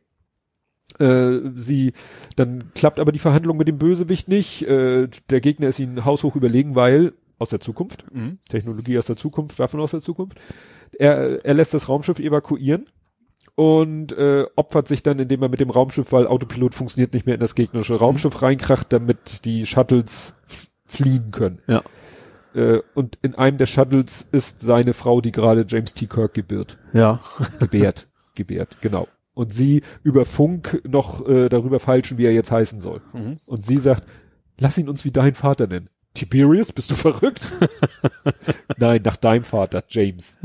Äh, 0.99 1.39
sie, 1.55 1.93
dann 2.37 2.73
klappt 2.75 3.01
aber 3.01 3.13
die 3.13 3.19
Verhandlung 3.19 3.57
mit 3.57 3.69
dem 3.69 3.79
Bösewicht 3.79 4.29
nicht. 4.29 4.63
Äh, 4.63 5.09
der 5.31 5.41
Gegner 5.41 5.69
ist 5.69 5.81
ihnen 5.81 6.05
haushoch 6.05 6.37
überlegen, 6.37 6.75
weil 6.75 7.13
aus 7.39 7.51
der 7.51 7.61
Zukunft, 7.61 8.05
Mhm. 8.13 8.39
Technologie 8.49 8.99
aus 8.99 9.07
der 9.07 9.17
Zukunft, 9.17 9.59
Waffen 9.59 9.81
aus 9.81 9.93
der 9.93 10.01
Zukunft. 10.01 10.39
Er, 10.99 11.45
er 11.45 11.55
lässt 11.55 11.75
das 11.75 11.89
Raumschiff 11.89 12.19
evakuieren 12.19 12.87
und 13.55 14.13
äh, 14.13 14.47
opfert 14.57 14.89
sich 14.89 15.03
dann, 15.03 15.19
indem 15.19 15.43
er 15.43 15.49
mit 15.49 15.61
dem 15.61 15.71
Raumschiff, 15.71 16.13
weil 16.13 16.27
Autopilot 16.27 16.75
funktioniert 16.75 17.13
nicht 17.13 17.27
mehr, 17.27 17.35
in 17.35 17.41
das 17.41 17.55
gegnerische 17.55 17.97
Raumschiff 17.97 18.43
reinkracht, 18.43 18.93
damit 18.93 19.45
die 19.45 19.67
Shuttles 19.67 20.35
fliegen 20.87 21.31
können. 21.31 21.61
Ja. 21.67 21.83
Äh, 22.55 22.81
und 22.95 23.19
in 23.23 23.35
einem 23.35 23.59
der 23.59 23.67
Shuttles 23.67 24.27
ist 24.33 24.61
seine 24.61 24.95
Frau, 24.95 25.21
die 25.21 25.33
gerade 25.33 25.65
James 25.69 25.95
T. 25.95 26.07
Kirk 26.07 26.35
gebiert. 26.35 26.79
Ja. 26.93 27.21
Gebärt. 27.59 28.09
gebärt, 28.35 28.79
genau. 28.81 29.09
Und 29.35 29.53
sie 29.53 29.83
über 30.03 30.25
Funk 30.25 30.81
noch 30.89 31.27
äh, 31.29 31.49
darüber 31.49 31.79
feilschen, 31.79 32.19
wie 32.19 32.25
er 32.25 32.33
jetzt 32.33 32.51
heißen 32.51 32.81
soll. 32.81 33.01
Mhm. 33.13 33.39
Und 33.47 33.65
sie 33.65 33.79
sagt, 33.79 34.05
lass 34.59 34.79
ihn 34.79 34.89
uns 34.89 35.05
wie 35.05 35.13
dein 35.13 35.35
Vater 35.35 35.67
nennen. 35.67 35.91
Tiberius, 36.19 36.73
bist 36.73 36.91
du 36.91 36.95
verrückt? 36.95 37.53
Nein, 38.77 39.03
nach 39.05 39.17
deinem 39.17 39.45
Vater, 39.45 39.85
James. 39.89 40.39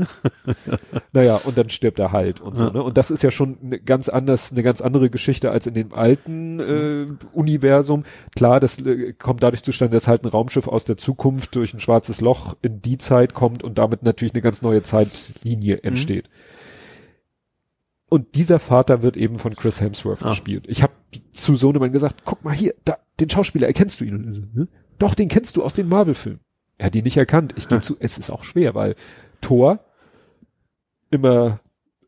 naja, 1.12 1.36
und 1.44 1.58
dann 1.58 1.68
stirbt 1.68 1.98
er 1.98 2.12
halt 2.12 2.40
und 2.40 2.54
so, 2.56 2.68
ne? 2.70 2.82
Und 2.82 2.96
das 2.96 3.10
ist 3.10 3.22
ja 3.22 3.30
schon 3.30 3.58
eine 3.62 3.80
ganz 3.80 4.08
anders, 4.08 4.52
eine 4.52 4.62
ganz 4.62 4.80
andere 4.80 5.10
Geschichte 5.10 5.50
als 5.50 5.66
in 5.66 5.74
dem 5.74 5.92
alten 5.92 6.60
äh, 6.60 7.06
Universum. 7.32 8.04
Klar, 8.36 8.60
das 8.60 8.78
äh, 8.80 9.12
kommt 9.14 9.42
dadurch 9.42 9.62
zustande, 9.64 9.96
dass 9.96 10.06
halt 10.08 10.22
ein 10.24 10.28
Raumschiff 10.28 10.68
aus 10.68 10.84
der 10.84 10.96
Zukunft 10.96 11.56
durch 11.56 11.74
ein 11.74 11.80
schwarzes 11.80 12.20
Loch 12.20 12.56
in 12.62 12.80
die 12.80 12.98
Zeit 12.98 13.34
kommt 13.34 13.62
und 13.62 13.78
damit 13.78 14.02
natürlich 14.02 14.34
eine 14.34 14.42
ganz 14.42 14.62
neue 14.62 14.82
Zeitlinie 14.82 15.82
entsteht. 15.82 16.28
Und 18.08 18.36
dieser 18.36 18.58
Vater 18.60 19.02
wird 19.02 19.16
eben 19.16 19.38
von 19.40 19.56
Chris 19.56 19.80
Hemsworth 19.80 20.22
Ah. 20.22 20.28
gespielt. 20.28 20.66
Ich 20.68 20.82
habe 20.82 20.92
zu 21.32 21.56
Sohnemann 21.56 21.90
gesagt, 21.90 22.22
guck 22.24 22.44
mal 22.44 22.54
hier, 22.54 22.74
da, 22.84 22.98
den 23.18 23.30
Schauspieler, 23.30 23.66
erkennst 23.66 24.00
du 24.00 24.04
ihn? 24.04 24.68
Doch, 24.98 25.14
den 25.14 25.28
kennst 25.28 25.56
du 25.56 25.62
aus 25.64 25.74
den 25.74 25.88
Marvel-Filmen. 25.88 26.40
Er 26.78 26.86
hat 26.86 26.96
ihn 26.96 27.04
nicht 27.04 27.16
erkannt. 27.16 27.54
Ich 27.56 27.68
gebe 27.68 27.82
zu, 27.82 27.96
es 28.00 28.18
ist 28.18 28.30
auch 28.30 28.44
schwer, 28.44 28.74
weil 28.74 28.94
Thor 29.40 29.80
immer 31.10 31.60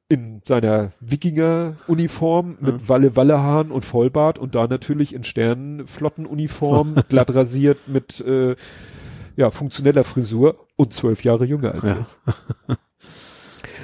in 0.09 0.41
seiner 0.45 0.93
Wikinger-Uniform 1.01 2.59
mit 2.61 2.81
Ja. 2.83 2.89
Walle-Walle-Haaren 2.89 3.73
und 3.73 3.85
Vollbart 3.85 4.39
und 4.39 4.55
da 4.55 4.67
natürlich 4.69 5.13
in 5.15 5.25
Sternenflottenuniform, 5.25 6.95
glatt 7.09 7.35
rasiert 7.35 7.89
mit 7.89 8.21
äh, 8.21 8.55
ja, 9.37 9.51
funktioneller 9.51 10.05
Frisur 10.05 10.67
und 10.77 10.93
zwölf 10.93 11.25
Jahre 11.25 11.45
jünger 11.45 11.73
als 11.73 11.83
Ja. 11.83 11.99
jetzt. 11.99 12.21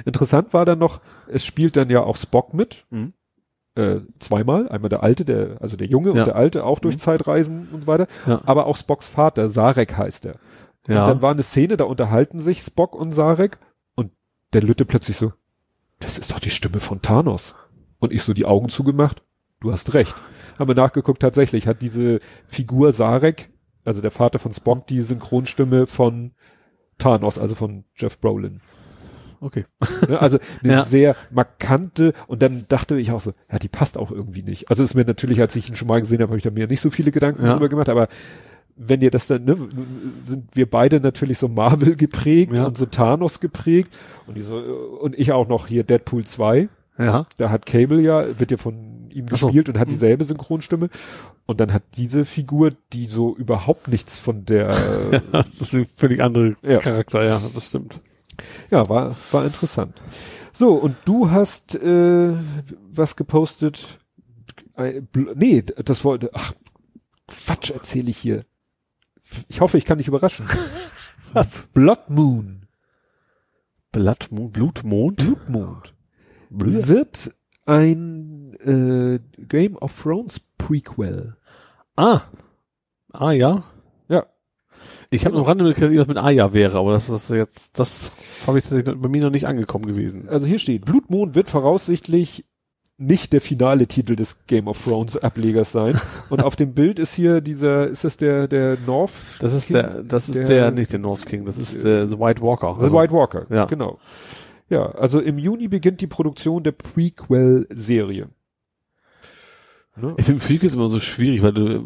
Interessant 0.05 0.53
war 0.53 0.65
dann 0.65 0.79
noch, 0.79 1.01
es 1.27 1.45
spielt 1.45 1.75
dann 1.75 1.89
ja 1.89 2.01
auch 2.03 2.17
Spock 2.17 2.53
mit. 2.53 2.85
Mhm. 2.89 3.13
Äh, 3.75 4.01
zweimal, 4.19 4.69
einmal 4.69 4.89
der 4.89 5.01
alte, 5.01 5.25
der, 5.25 5.57
also 5.59 5.75
der 5.77 5.87
Junge 5.87 6.09
Ja. 6.11 6.19
und 6.19 6.27
der 6.27 6.35
alte 6.35 6.63
auch 6.63 6.77
durch 6.79 6.95
Mhm. 6.95 6.99
Zeitreisen 6.99 7.67
und 7.71 7.81
so 7.81 7.87
weiter, 7.87 8.07
Ja. 8.27 8.39
aber 8.45 8.67
auch 8.67 8.77
Spocks 8.77 9.09
Vater, 9.09 9.49
Sarek 9.49 9.97
heißt 9.97 10.25
er. 10.27 10.35
Und 10.87 10.93
Ja. 10.93 11.07
dann 11.07 11.21
war 11.23 11.31
eine 11.31 11.41
Szene, 11.41 11.75
da 11.75 11.85
unterhalten 11.85 12.37
sich 12.37 12.61
Spock 12.61 12.93
und 12.93 13.11
Sarek 13.13 13.57
und 13.95 14.11
der 14.53 14.61
Lütte 14.61 14.85
plötzlich 14.85 15.17
so, 15.17 15.33
das 15.99 16.19
ist 16.19 16.31
doch 16.31 16.39
die 16.39 16.51
Stimme 16.51 16.79
von 16.81 17.01
Thanos. 17.01 17.55
Und 17.97 18.13
ich 18.13 18.21
so 18.21 18.33
die 18.33 18.45
Augen 18.45 18.69
zugemacht, 18.69 19.23
du 19.59 19.71
hast 19.71 19.93
recht. 19.95 20.13
Haben 20.59 20.67
wir 20.67 20.75
nachgeguckt, 20.75 21.21
tatsächlich 21.21 21.65
hat 21.67 21.81
diese 21.81 22.19
Figur 22.45 22.91
Sarek, 22.91 23.49
also 23.85 24.01
der 24.01 24.11
Vater 24.11 24.37
von 24.37 24.53
Spock, 24.53 24.85
die 24.85 25.01
Synchronstimme 25.01 25.87
von 25.87 26.33
Thanos, 26.99 27.39
also 27.39 27.55
von 27.55 27.85
Jeff 27.95 28.19
Brolin. 28.19 28.61
Okay. 29.43 29.65
Ne? 30.07 30.19
Also 30.19 30.37
eine 30.63 30.73
Ja. 30.73 30.83
sehr 30.85 31.15
markante 31.31 32.13
und 32.27 32.41
dann 32.41 32.65
dachte 32.69 32.97
ich 32.97 33.11
auch 33.11 33.21
so, 33.21 33.33
ja, 33.51 33.59
die 33.59 33.67
passt 33.67 33.97
auch 33.97 34.11
irgendwie 34.11 34.41
nicht. 34.43 34.69
Also 34.69 34.83
ist 34.83 34.95
mir 34.95 35.05
natürlich, 35.05 35.39
als 35.41 35.55
ich 35.55 35.69
ihn 35.69 35.75
schon 35.75 35.87
mal 35.87 35.99
gesehen 35.99 36.19
habe, 36.21 36.29
habe 36.29 36.37
ich 36.37 36.43
da 36.43 36.51
mir 36.51 36.67
nicht 36.67 36.81
so 36.81 36.89
viele 36.89 37.11
Gedanken 37.11 37.43
Ja. 37.43 37.49
darüber 37.49 37.69
gemacht, 37.69 37.89
aber 37.89 38.07
wenn 38.75 39.01
ihr 39.01 39.11
das 39.11 39.27
dann, 39.27 39.45
ne, 39.45 39.55
sind 40.19 40.55
wir 40.55 40.69
beide 40.69 40.99
natürlich 40.99 41.37
so 41.37 41.47
Marvel 41.47 41.95
geprägt 41.95 42.53
Ja. 42.53 42.65
und 42.65 42.77
so 42.77 42.85
Thanos 42.87 43.39
geprägt 43.39 43.93
und, 44.27 44.35
die 44.35 44.41
so, 44.41 44.57
und 44.57 45.17
ich 45.17 45.31
auch 45.31 45.47
noch 45.47 45.67
hier 45.67 45.83
Deadpool 45.83 46.23
2, 46.25 46.69
Ja. 46.97 47.27
da 47.37 47.49
hat 47.49 47.65
Cable 47.65 48.01
ja, 48.01 48.39
wird 48.39 48.49
ja 48.51 48.57
von 48.57 49.09
ihm 49.11 49.27
so. 49.27 49.45
gespielt 49.47 49.69
und 49.69 49.77
hat 49.77 49.87
Hm. 49.87 49.93
dieselbe 49.93 50.23
Synchronstimme 50.25 50.89
und 51.45 51.59
dann 51.59 51.71
hat 51.71 51.83
diese 51.97 52.25
Figur, 52.25 52.71
die 52.93 53.05
so 53.05 53.35
überhaupt 53.35 53.87
nichts 53.89 54.17
von 54.17 54.43
der, 54.45 54.69
Das 55.31 55.61
ist 55.61 55.75
ein 55.75 55.85
völlig 55.93 56.23
anderer 56.23 56.51
Ja. 56.63 56.79
Charakter, 56.79 57.23
ja, 57.25 57.39
das 57.53 57.67
stimmt. 57.67 58.01
Ja, 58.69 58.87
war, 58.89 59.15
war 59.31 59.45
interessant. 59.45 60.01
So, 60.53 60.75
und 60.75 60.95
du 61.05 61.31
hast 61.31 61.75
äh, 61.75 62.33
was 62.91 63.15
gepostet. 63.15 63.99
Nee, 65.35 65.61
das 65.61 66.03
wollte. 66.03 66.29
Ach, 66.33 66.53
Quatsch 67.27 67.71
erzähle 67.71 68.09
ich 68.09 68.17
hier. 68.17 68.45
Ich 69.47 69.61
hoffe, 69.61 69.77
ich 69.77 69.85
kann 69.85 69.97
dich 69.97 70.07
überraschen. 70.07 70.47
Was? 71.33 71.67
Blood 71.67 72.09
Moon. 72.09 72.67
Blattmond, 73.91 74.53
Blutmond? 74.53 75.17
Blutmond. 75.17 75.93
Blut. 76.49 76.87
Wird 76.87 77.35
ein 77.65 78.53
äh, 78.59 79.19
Game 79.43 79.77
of 79.77 80.01
Thrones 80.01 80.41
Prequel. 80.57 81.37
Ah. 81.95 82.21
Ah. 83.11 83.31
Ja. 83.31 83.63
Ich 85.09 85.25
habe 85.25 85.35
noch 85.35 85.47
Rande 85.47 85.63
mitgekriegt, 85.63 85.99
was 85.99 86.07
mit 86.07 86.17
Aya 86.17 86.53
wäre, 86.53 86.77
aber 86.77 86.91
das 86.93 87.09
ist 87.09 87.29
jetzt, 87.29 87.77
das 87.79 88.17
habe 88.47 88.59
ich 88.59 88.63
tatsächlich 88.65 88.95
bei 88.99 89.09
mir 89.09 89.21
noch 89.23 89.29
nicht 89.31 89.47
angekommen 89.47 89.85
gewesen. 89.85 90.27
Also 90.29 90.47
hier 90.47 90.59
steht, 90.59 90.85
Blutmond 90.85 91.35
wird 91.35 91.49
voraussichtlich 91.49 92.45
nicht 92.97 93.33
der 93.33 93.41
finale 93.41 93.87
Titel 93.87 94.15
des 94.15 94.45
Game 94.45 94.67
of 94.67 94.81
Thrones 94.83 95.17
Ablegers 95.17 95.71
sein. 95.71 95.99
Und 96.29 96.43
auf 96.43 96.55
dem 96.55 96.73
Bild 96.73 96.99
ist 96.99 97.13
hier 97.13 97.41
dieser, 97.41 97.87
ist 97.87 98.03
das 98.03 98.17
der, 98.17 98.47
der 98.47 98.77
North? 98.85 99.11
Das 99.39 99.53
ist 99.53 99.67
King? 99.67 99.75
der, 99.77 100.03
das 100.03 100.29
ist 100.29 100.37
Der- 100.39 100.45
der, 100.45 100.71
nicht 100.71 100.91
der 100.93 100.99
North 100.99 101.25
King, 101.25 101.43
das 101.45 101.57
ist 101.57 101.83
der 101.83 102.09
The 102.09 102.19
White 102.19 102.41
Walker. 102.41 102.77
The 102.79 102.91
White 102.93 103.11
Walker, 103.13 103.45
ja. 103.49 103.65
genau. 103.65 103.97
Ja, 104.69 104.91
also 104.91 105.19
im 105.19 105.37
Juni 105.39 105.67
beginnt 105.67 106.01
die 106.01 106.07
Produktion 106.07 106.63
der 106.63 106.71
Prequel-Serie. 106.71 108.29
Ne? 109.95 110.15
Ich 110.17 110.25
finde 110.25 110.41
Freak 110.41 110.63
ist 110.63 110.73
immer 110.73 110.89
so 110.89 110.99
schwierig, 110.99 111.41
weil 111.43 111.53
du 111.53 111.67
äh, 111.67 111.81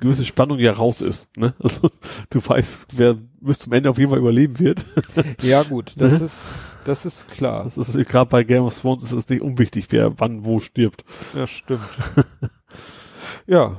gewisse 0.00 0.24
Spannung 0.24 0.58
ja 0.58 0.72
raus 0.72 1.00
ist. 1.00 1.28
Ne? 1.36 1.54
Also, 1.62 1.90
du 2.30 2.44
weißt, 2.44 2.88
wer 2.98 3.16
bis 3.40 3.60
zum 3.60 3.72
Ende 3.72 3.88
auf 3.90 3.98
jeden 3.98 4.10
Fall 4.10 4.18
überleben 4.18 4.58
wird. 4.58 4.84
Ja 5.42 5.62
gut, 5.62 5.94
das 5.98 6.14
Ne? 6.18 6.24
ist, 6.24 6.38
das 6.84 7.06
ist 7.06 7.28
klar. 7.28 7.70
Das 7.74 7.94
ist 7.94 8.08
gerade 8.08 8.28
bei 8.28 8.42
Game 8.44 8.64
of 8.64 8.76
Thrones 8.78 9.04
ist 9.04 9.12
es 9.12 9.28
nicht 9.28 9.42
unwichtig, 9.42 9.86
wer 9.90 10.18
wann 10.18 10.44
wo 10.44 10.58
stirbt. 10.60 11.04
Ja, 11.34 11.46
stimmt. 11.46 11.80
ja, 13.46 13.78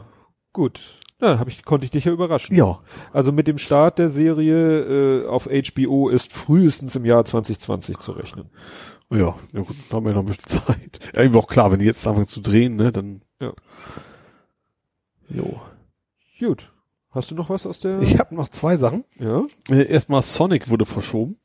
gut. 0.54 0.82
Ja, 1.20 1.40
hab 1.40 1.48
ich, 1.48 1.66
konnte 1.66 1.84
ich 1.84 1.92
dich 1.92 2.06
ja 2.06 2.12
überraschen. 2.12 2.56
Ja. 2.56 2.80
Also 3.12 3.32
mit 3.32 3.48
dem 3.48 3.58
Start 3.58 3.98
der 3.98 4.10
Serie 4.10 5.24
äh, 5.24 5.28
auf 5.28 5.48
HBO 5.48 6.10
ist 6.10 6.32
frühestens 6.32 6.96
im 6.96 7.06
Jahr 7.06 7.26
2020 7.26 7.98
zu 7.98 8.12
rechnen. 8.12 8.50
Ja, 9.10 9.36
ja 9.52 9.62
gut, 9.62 9.76
dann 9.90 9.98
haben 9.98 10.06
wir 10.06 10.14
noch 10.14 10.20
ein 10.22 10.26
bisschen 10.28 10.46
Zeit. 10.46 11.00
Ja, 11.16 11.22
irgendwie 11.22 11.40
auch 11.40 11.48
klar, 11.48 11.72
wenn 11.72 11.80
die 11.80 11.86
jetzt 11.86 12.06
anfangen 12.06 12.28
zu 12.28 12.40
drehen, 12.42 12.76
ne, 12.76 12.92
dann. 12.92 13.22
Ja. 13.42 13.54
Jo. 15.30 15.60
Gut. 16.40 16.72
Hast 17.12 17.32
du 17.32 17.36
noch 17.36 17.50
was 17.50 17.66
aus 17.66 17.80
der? 17.80 18.02
Ich 18.02 18.20
habe 18.20 18.36
noch 18.36 18.50
zwei 18.50 18.78
Sachen. 18.78 19.04
ja. 19.20 19.44
Äh, 19.70 19.88
Erstmal 19.88 20.22
Sonic 20.24 20.70
wurde 20.70 20.86
verschoben. 20.86 21.38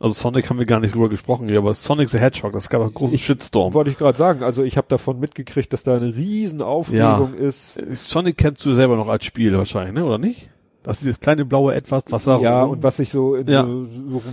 Also 0.00 0.14
Sonic 0.14 0.48
haben 0.48 0.58
wir 0.60 0.64
gar 0.66 0.78
nicht 0.78 0.94
drüber 0.94 1.08
gesprochen 1.08 1.54
aber 1.56 1.74
Sonic 1.74 2.08
the 2.08 2.18
Hedgehog, 2.18 2.52
das 2.52 2.68
gab 2.70 2.82
einen 2.82 2.94
großen 2.94 3.16
Ich- 3.16 3.24
Shitstorm. 3.24 3.74
Wollte 3.74 3.90
ich 3.90 3.98
gerade 3.98 4.16
sagen. 4.16 4.44
Also 4.44 4.62
ich 4.62 4.76
habe 4.76 4.86
davon 4.88 5.18
mitgekriegt, 5.18 5.72
dass 5.72 5.82
da 5.82 5.96
eine 5.96 6.14
riesen 6.14 6.62
Aufregung 6.62 7.34
ist. 7.34 7.76
Äh, 7.76 7.92
Sonic 7.94 8.36
kennst 8.38 8.64
du 8.64 8.72
selber 8.74 8.96
noch 8.96 9.08
als 9.08 9.24
Spiel 9.24 9.56
wahrscheinlich, 9.58 9.94
ne, 9.94 10.04
oder 10.04 10.18
nicht? 10.18 10.50
Das 10.84 10.98
ist 10.98 11.04
dieses 11.04 11.20
kleine 11.20 11.44
blaue 11.44 11.74
Etwas, 11.74 12.04
was 12.10 12.24
da 12.24 12.38
Ja, 12.38 12.62
und 12.62 12.82
was 12.82 12.96
sich 12.96 13.10
so 13.10 13.34
in, 13.34 13.48
Ja. 13.48 13.64
so, 13.66 13.84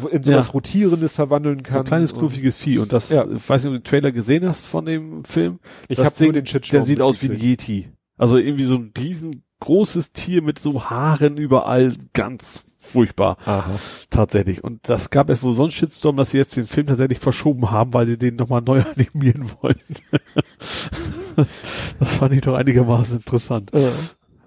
so 0.02 0.08
in 0.08 0.24
sowas 0.24 0.48
Ja. 0.48 0.52
Rotierendes 0.54 1.14
verwandeln 1.14 1.58
so 1.60 1.64
kann. 1.64 1.78
ein 1.80 1.86
kleines 1.86 2.14
knuffiges 2.14 2.56
Vieh. 2.56 2.78
Und 2.80 2.94
das, 2.94 3.10
Ja. 3.10 3.26
ich 3.30 3.50
weiß 3.50 3.64
nicht, 3.64 3.70
ob 3.70 3.74
du 3.76 3.80
den 3.80 3.84
Trailer 3.84 4.12
gesehen 4.12 4.46
hast 4.48 4.66
von 4.66 4.86
dem 4.86 5.26
Film. 5.26 5.60
Ich 5.90 5.98
das 5.98 6.06
habe 6.16 6.24
nur 6.26 6.34
den 6.34 6.46
Shitstorm. 6.46 6.78
Der 6.80 6.84
sieht 6.86 7.02
aus 7.02 7.22
wie 7.22 7.30
ein. 7.30 7.40
Yeti. 7.40 7.90
Also 8.18 8.38
irgendwie 8.38 8.64
so 8.64 8.76
ein 8.76 8.94
riesengroßes 8.98 10.14
Tier 10.14 10.42
mit 10.42 10.58
so 10.60 10.86
Haaren 10.86 11.36
überall. 11.38 11.92
Ganz 12.14 12.62
furchtbar. 12.78 13.38
Aha. 13.46 13.80
Tatsächlich. 14.10 14.64
Und 14.64 14.88
das 14.88 15.10
gab 15.10 15.30
es 15.30 15.44
wohl 15.44 15.54
so 15.56 15.64
einen 15.64 15.72
Shitstorm, 15.72 16.16
dass 16.16 16.30
sie 16.30 16.38
jetzt 16.38 16.56
den 16.56 16.64
Film 16.64 16.88
tatsächlich 16.88 17.20
verschoben 17.20 17.72
haben, 17.72 17.94
weil 17.94 18.08
sie 18.08 18.18
den 18.18 18.36
nochmal 18.36 18.62
neu 18.62 18.82
animieren 18.96 19.50
wollen. 19.62 19.82
das 22.00 22.16
fand 22.18 22.34
ich 22.34 22.42
doch 22.42 22.54
einigermaßen 22.56 23.18
interessant. 23.18 23.72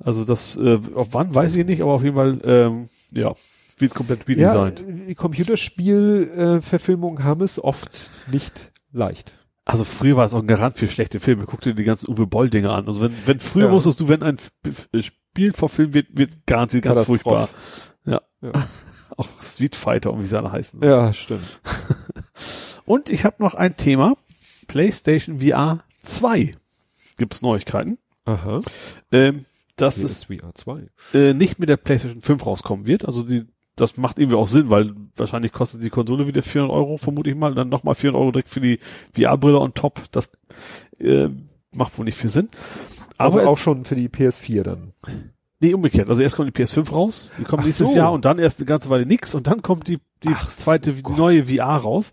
Also 0.01 0.25
das, 0.25 0.57
äh, 0.57 0.79
auf 0.95 1.09
wann 1.13 1.35
weiß 1.35 1.55
ich 1.55 1.67
nicht, 1.67 1.83
aber 1.83 1.93
auf 1.93 2.03
jeden 2.05 2.17
Fall, 2.17 2.41
ähm, 2.45 2.89
ja, 3.13 3.35
wird 3.79 3.95
komplett 3.95 4.21
Ja, 4.29 4.53
redesigned. 4.53 4.85
die 5.09 5.15
Computerspiel-Verfilmungen 5.15 7.25
haben 7.25 7.43
es 7.43 7.63
oft 7.63 8.11
nicht 8.31 8.73
leicht. 8.93 9.33
Also 9.65 9.85
früher 9.85 10.17
war 10.17 10.27
es 10.27 10.35
auch 10.35 10.41
ein 10.41 10.47
Garant 10.47 10.75
für 10.77 10.89
schlechte 10.89 11.21
Filme. 11.21 11.45
Guck 11.47 11.61
dir 11.61 11.75
die 11.75 11.85
ganzen 11.85 12.11
Uwe 12.11 12.27
Boll 12.27 12.49
Dinger 12.49 12.73
an. 12.73 12.87
Also 12.87 13.03
wenn, 13.03 13.13
wenn 13.27 13.39
früher 13.39 13.67
Ja. 13.67 13.73
wusstest 13.73 14.01
du, 14.01 14.09
wenn 14.09 14.23
ein 14.23 14.39
F- 14.65 14.89
Spiel 15.01 15.53
verfilmt 15.53 15.93
wird, 15.95 16.07
wird 16.17 16.31
garantiert 16.47 16.85
ganz 16.85 17.05
furchtbar. 17.05 17.49
Ja. 18.07 18.23
Ja. 18.41 18.53
Auch 19.17 19.29
Street 19.41 19.77
Fighter 19.77 20.13
und 20.13 20.21
wie 20.23 20.27
sie 20.27 20.39
alle 20.39 20.53
heißen. 20.53 20.81
Ja, 20.83 21.13
stimmt. 21.13 21.61
Und 22.85 23.11
ich 23.11 23.25
habe 23.25 23.43
noch 23.43 23.55
ein 23.55 23.77
Thema. 23.77 24.17
PlayStation 24.69 25.41
VR 25.41 25.81
2. 26.01 26.53
Gibt's 27.19 27.43
Neuigkeiten. 27.43 27.99
Aha. 28.25 28.61
Ähm, 29.13 29.45
dass 29.81 29.97
Hier 29.97 30.05
es 30.05 30.11
ist 30.13 30.25
VR 30.27 30.55
2. 30.55 30.89
äh, 31.15 31.33
nicht 31.35 31.59
mit 31.59 31.69
der 31.69 31.77
PlayStation 31.79 32.21
5 32.23 32.45
rauskommen 32.47 32.87
wird. 32.87 33.05
Also 33.05 33.23
die, 33.23 33.47
das 33.77 33.97
macht 33.97 34.19
irgendwie 34.19 34.37
auch 34.37 34.49
Sinn, 34.49 34.71
weil 34.71 34.93
wahrscheinlich 35.17 35.53
kostet 35.53 35.83
die 35.83 35.91
Konsole 35.91 36.27
wieder 36.27 36.43
400 36.43 36.75
Euro, 36.77 36.97
vermute 36.99 37.31
ich 37.31 37.37
mal. 37.37 37.55
Dann 37.55 37.69
nochmal 37.69 37.95
400 37.95 38.21
Euro 38.21 38.33
direkt 38.33 38.49
für 38.51 38.61
die 38.61 38.79
VR-Brille 39.15 39.59
on 39.61 39.75
top. 39.75 40.03
Das 40.13 40.29
äh, 40.99 41.29
macht 41.73 41.97
wohl 41.99 42.05
nicht 42.05 42.17
viel 42.19 42.31
Sinn. 42.31 42.49
Also 43.17 43.41
Aber 43.41 43.49
auch 43.51 43.55
es- 43.57 43.61
schon 43.61 43.85
für 43.85 43.95
die 43.97 44.09
PS4 44.09 44.63
dann. 44.63 44.93
Nee, 45.61 45.75
umgekehrt. 45.75 46.09
Also 46.09 46.23
erst 46.23 46.37
kommt 46.37 46.57
die 46.57 46.63
PS5 46.63 46.93
raus, 46.93 47.31
die 47.37 47.43
kommt 47.43 47.63
Ach 47.63 47.67
nächstes 47.67 47.91
so. 47.91 47.97
Jahr 47.97 48.13
und 48.13 48.25
dann 48.25 48.39
erst 48.39 48.61
eine 48.61 48.67
ganze 48.67 48.91
Weile 48.91 49.07
nix 49.07 49.35
und 49.35 49.49
dann 49.49 49.61
kommt 49.61 49.89
die, 49.89 49.99
die 50.23 50.29
Ach, 50.33 50.49
zweite, 50.55 50.93
die 50.93 51.03
neue 51.13 51.47
VR 51.47 51.77
raus. 51.79 52.13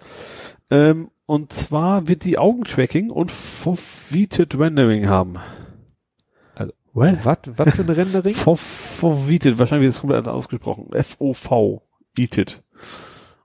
Ähm, 0.72 1.10
und 1.28 1.54
zwar 1.54 2.08
wird 2.08 2.24
die 2.24 2.40
Augentracking 2.40 3.12
und 3.12 3.30
Foveated 3.32 4.58
Rendering 4.58 5.08
haben. 5.10 5.36
Well? 6.96 7.20
Was, 7.24 7.38
was 7.58 7.76
für 7.76 7.82
ein 7.84 7.90
Rendering? 7.90 8.34
Foveated, 8.56 9.60
wahrscheinlich 9.60 9.86
wird 9.86 9.94
es 9.94 10.00
komplett 10.02 10.20
anders 10.20 10.34
ausgesprochen. 10.34 10.88
F-O-V. 10.94 11.82
Eated. 12.18 12.64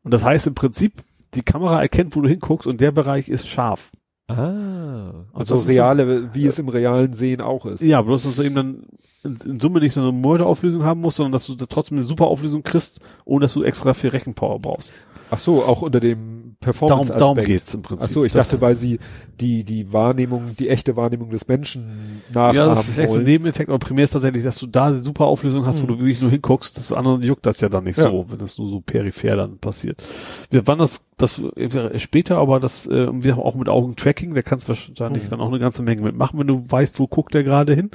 Und 0.02 0.14
das 0.14 0.22
heißt 0.24 0.46
im 0.46 0.54
Prinzip, 0.54 1.02
die 1.34 1.42
Kamera 1.42 1.80
erkennt, 1.82 2.14
wo 2.16 2.20
du 2.20 2.28
hinguckst 2.28 2.66
und 2.66 2.80
der 2.80 2.92
Bereich 2.92 3.28
ist 3.28 3.48
scharf. 3.48 3.90
Ah, 4.28 5.24
Also 5.32 5.54
also 5.54 5.54
das 5.56 5.68
reale, 5.68 6.32
wie 6.34 6.46
es 6.46 6.58
im 6.60 6.68
realen 6.68 7.12
Sehen 7.12 7.40
auch 7.40 7.66
ist. 7.66 7.82
Ja, 7.82 8.00
bloß, 8.00 8.22
dass 8.22 8.36
du 8.36 8.42
eben 8.44 8.54
dann 8.54 8.86
in, 9.24 9.36
in 9.44 9.60
Summe 9.60 9.80
nicht 9.80 9.94
so 9.94 10.00
eine 10.00 10.12
Morderauflösung 10.12 10.84
haben 10.84 11.00
musst, 11.00 11.16
sondern 11.16 11.32
dass 11.32 11.46
du 11.46 11.56
da 11.56 11.66
trotzdem 11.66 11.98
eine 11.98 12.06
super 12.06 12.28
Auflösung 12.28 12.62
kriegst, 12.62 13.00
ohne 13.24 13.46
dass 13.46 13.54
du 13.54 13.64
extra 13.64 13.92
viel 13.92 14.10
Rechenpower 14.10 14.60
brauchst. 14.60 14.92
Ach 15.32 15.38
so, 15.40 15.64
auch 15.64 15.82
unter 15.82 15.98
dem 16.00 16.40
Darum, 16.62 16.72
Performance-Aspekt. 16.74 17.20
darum 17.22 17.39
geht's 17.42 17.72
im 17.72 17.80
Prinzip. 17.80 18.06
Ach 18.06 18.12
so, 18.12 18.22
ich 18.24 18.34
Das- 18.34 18.48
dachte, 18.48 18.60
weil 18.60 18.74
sie 18.74 18.98
die, 19.40 19.64
die 19.64 19.94
Wahrnehmung, 19.94 20.42
die 20.58 20.68
echte 20.68 20.94
Wahrnehmung 20.94 21.30
des 21.30 21.48
Menschen 21.48 22.20
ja, 22.34 22.48
nachahmen 22.52 22.74
das 22.74 22.86
ist 22.86 22.94
vielleicht 22.97 23.16
ein. 23.16 23.22
Nebeneffekt, 23.22 23.70
aber 23.70 23.78
primär 23.78 24.05
ist 24.05 24.10
tatsächlich, 24.10 24.44
dass 24.44 24.58
du 24.58 24.66
da 24.66 24.89
eine 24.89 24.97
super 25.00 25.24
Auflösung 25.24 25.64
hast, 25.64 25.82
wo 25.82 25.86
du 25.86 25.97
wirklich 25.98 26.20
nur 26.20 26.30
hinguckst, 26.30 26.76
das 26.76 26.92
anderen 26.92 27.22
juckt 27.22 27.47
das 27.47 27.62
ja 27.62 27.70
dann 27.70 27.84
nicht 27.84 27.97
Ja. 27.97 28.10
so, 28.10 28.26
wenn 28.28 28.39
das 28.40 28.58
nur 28.58 28.68
so 28.68 28.82
peripher 28.82 29.36
dann 29.36 29.56
passiert. 29.56 30.02
Wir 30.50 30.66
wann 30.66 30.78
das, 30.78 31.06
das 31.16 31.40
wäre 31.56 31.98
später, 31.98 32.36
aber 32.36 32.60
das, 32.60 32.86
äh, 32.86 33.08
wir 33.10 33.36
haben 33.36 33.42
auch 33.42 33.55
mit 33.55 33.70
Augentracking, 33.70 34.34
da 34.34 34.42
kannst 34.42 34.68
du 34.68 34.74
wahrscheinlich 34.74 35.24
Mhm. 35.24 35.30
dann 35.30 35.40
auch 35.40 35.48
eine 35.48 35.60
ganze 35.60 35.82
Menge 35.82 36.02
mitmachen, 36.02 36.39
wenn 36.39 36.47
du 36.47 36.62
weißt, 36.68 36.98
wo 37.00 37.06
guckt 37.06 37.32
der 37.32 37.42
gerade 37.42 37.72
hin. 37.74 37.90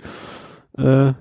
Äh, 0.75 1.13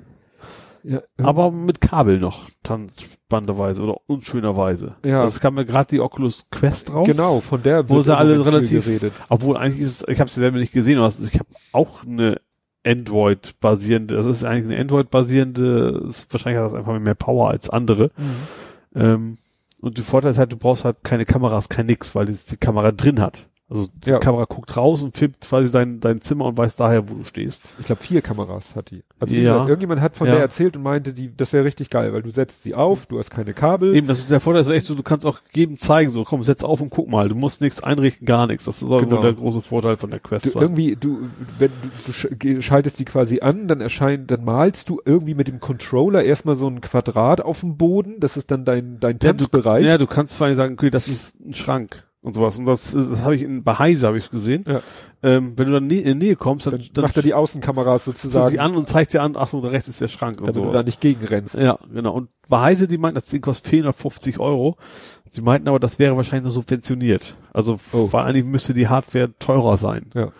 Ja, 0.86 1.00
aber 1.16 1.50
mit 1.50 1.80
Kabel 1.80 2.18
noch, 2.18 2.50
transbanderweise 2.62 3.82
oder 3.82 3.96
unschönerweise. 4.06 4.96
Ja. 5.02 5.22
Also 5.22 5.36
es 5.36 5.40
kam 5.40 5.54
mir 5.54 5.64
gerade 5.64 5.88
die 5.88 6.00
Oculus 6.00 6.50
Quest 6.50 6.92
raus. 6.92 7.08
genau, 7.08 7.40
von 7.40 7.62
der 7.62 7.88
Wo 7.88 8.02
sie 8.02 8.14
alle 8.14 8.44
relativ, 8.44 8.84
geredet. 8.84 9.14
obwohl 9.30 9.56
eigentlich 9.56 9.80
ist 9.80 10.02
es, 10.02 10.08
ich 10.08 10.20
habe 10.20 10.28
sie 10.28 10.40
selber 10.40 10.58
nicht 10.58 10.74
gesehen, 10.74 10.98
aber 10.98 11.08
ich 11.08 11.38
habe 11.38 11.48
auch 11.72 12.04
eine 12.04 12.38
Android-basierende, 12.86 14.14
das 14.14 14.26
ist 14.26 14.44
eigentlich 14.44 14.72
eine 14.72 14.80
Android-basierende, 14.82 16.04
ist, 16.06 16.30
wahrscheinlich 16.30 16.58
hat 16.60 16.66
das 16.66 16.74
einfach 16.74 16.98
mehr 16.98 17.14
Power 17.14 17.48
als 17.48 17.70
andere. 17.70 18.10
Mhm. 18.16 19.00
Ähm, 19.00 19.38
und 19.80 19.96
der 19.96 20.04
Vorteil 20.04 20.30
ist 20.32 20.38
halt, 20.38 20.52
du 20.52 20.58
brauchst 20.58 20.84
halt 20.84 21.02
keine 21.02 21.24
Kameras, 21.24 21.70
kein 21.70 21.86
nix, 21.86 22.14
weil 22.14 22.28
es 22.28 22.44
die 22.44 22.58
Kamera 22.58 22.92
drin 22.92 23.20
hat. 23.20 23.48
Also 23.75 23.89
die 24.05 24.11
Ja. 24.11 24.19
Kamera 24.19 24.44
guckt 24.44 24.77
raus 24.77 25.03
und 25.03 25.17
filmt 25.17 25.41
quasi 25.41 25.73
dein, 25.73 25.99
dein 25.99 26.20
Zimmer 26.20 26.44
und 26.44 26.57
weiß 26.57 26.77
daher, 26.77 27.09
wo 27.11 27.15
du 27.15 27.25
stehst. 27.25 27.65
Ich 27.81 27.86
glaube, 27.86 28.01
vier 28.01 28.23
Kameras 28.23 28.77
hat 28.77 28.93
die. 28.93 29.03
Also 29.19 29.35
Ja. 29.35 29.53
gesagt, 29.55 29.69
irgendjemand 29.69 30.01
hat 30.01 30.15
von 30.15 30.28
Ja. 30.28 30.35
der 30.35 30.43
erzählt 30.43 30.77
und 30.77 30.85
meinte, 30.85 31.12
die, 31.12 31.36
das 31.36 31.53
wäre 31.53 31.65
richtig 31.65 31.91
geil, 31.91 32.12
weil 32.12 32.23
du 32.23 32.31
setzt 32.31 32.62
sie 32.62 32.75
auf, 32.75 33.07
du 33.07 33.19
hast 33.19 33.31
keine 33.31 33.53
Kabel. 33.53 33.94
Eben, 33.97 34.07
das 34.07 34.20
ist 34.20 34.31
der 34.31 34.39
Vorteil 34.39 34.61
ist 34.61 34.69
echt 34.69 34.86
so, 34.86 34.94
du 34.94 35.03
kannst 35.03 35.27
auch 35.27 35.41
jedem 35.53 35.78
zeigen, 35.78 36.11
so 36.11 36.23
komm, 36.23 36.44
setz 36.44 36.62
auf 36.62 36.81
und 36.81 36.91
guck 36.91 37.09
mal, 37.09 37.28
du 37.28 37.35
musst 37.35 37.61
nichts 37.61 37.83
einrichten, 37.83 38.27
gar 38.27 38.47
nichts. 38.47 38.65
Das 38.65 38.78
soll 38.78 39.01
Genau. 39.01 39.17
wohl 39.17 39.23
der 39.23 39.33
große 39.33 39.61
Vorteil 39.61 39.97
von 39.97 40.11
der 40.11 40.20
Quest 40.20 40.47
Du, 40.47 40.51
sein. 40.51 40.62
irgendwie, 40.62 40.94
du, 40.94 41.28
wenn 41.59 41.70
du, 42.07 42.36
du 42.55 42.62
schaltest 42.62 42.99
die 43.01 43.05
quasi 43.05 43.41
an, 43.41 43.67
dann 43.67 43.81
erscheint, 43.81 44.31
dann 44.31 44.44
malst 44.44 44.89
du 44.89 45.01
irgendwie 45.05 45.35
mit 45.35 45.49
dem 45.49 45.59
Controller 45.59 46.23
erstmal 46.23 46.55
so 46.55 46.69
ein 46.69 46.81
Quadrat 46.81 47.41
auf 47.41 47.61
dem 47.61 47.77
Boden. 47.77 48.20
Das 48.20 48.36
ist 48.36 48.53
dann 48.53 48.65
dein, 48.65 49.01
dein 49.01 49.19
Ja, 49.20 49.33
du, 49.33 49.39
Tanzbereich. 49.47 49.85
ja, 49.85 49.99
du 49.99 50.07
kannst 50.07 50.36
vor 50.36 50.47
allem 50.47 50.55
sagen, 50.55 50.75
okay, 50.75 50.91
das 50.91 51.09
ist 51.09 51.35
ein 51.41 51.55
Schrank 51.55 52.05
und 52.25 52.35
sowas. 52.35 52.59
Und 52.59 52.65
das, 52.65 52.91
das 52.93 53.20
habe 53.20 53.36
ich 53.36 53.43
in 53.43 53.62
bei 53.62 53.75
Heise 53.78 54.07
habe 54.09 54.17
ich 54.17 54.25
es 54.25 54.31
gesehen. 54.31 54.65
Ja. 54.67 54.81
Ähm, 55.23 55.53
wenn 55.57 55.67
du 55.67 55.73
dann 55.75 55.89
in 55.91 56.19
die 56.19 56.27
Nähe 56.27 56.36
kommst, 56.36 56.67
dann, 56.67 56.73
dann, 56.78 56.89
dann 56.94 57.03
macht 57.03 57.17
er 57.17 57.23
die 57.23 57.35
Außenkameras 57.35 58.05
sozusagen, 58.07 58.51
sie 58.51 58.59
an 58.59 58.75
und 58.75 58.89
zeigt 58.89 59.12
dir 59.12 59.23
an, 59.23 59.36
ach 59.36 59.49
so, 59.49 59.61
da 59.61 59.69
rechts 59.69 59.89
ist 59.89 60.01
der 60.01 60.09
Schrank 60.09 60.41
und 60.41 60.49
damit 60.57 60.69
du 60.70 60.73
da 60.73 60.83
nicht 60.83 61.01
gegenrennst. 61.01 61.55
Ja, 61.55 61.78
genau. 61.93 62.15
Und 62.15 62.31
bei 62.49 62.61
Heise, 62.61 62.89
die 62.89 62.99
meinten, 62.99 63.15
das 63.17 63.27
Ding 63.27 63.41
kostet 63.43 63.69
450 63.70 64.41
Euro. 64.41 64.77
Sie 65.31 65.43
meinten 65.43 65.69
aber, 65.69 65.78
das 65.78 65.99
wäre 65.99 66.17
wahrscheinlich 66.17 66.44
nur 66.44 66.53
subventioniert. 66.53 67.36
Also, 67.53 67.78
Oh. 67.93 68.09
weil 68.12 68.25
eigentlich 68.25 68.44
müsste 68.44 68.73
die 68.75 68.89
Hardware 68.89 69.31
teurer 69.39 69.77
sein. 69.77 70.11
Ja. 70.15 70.33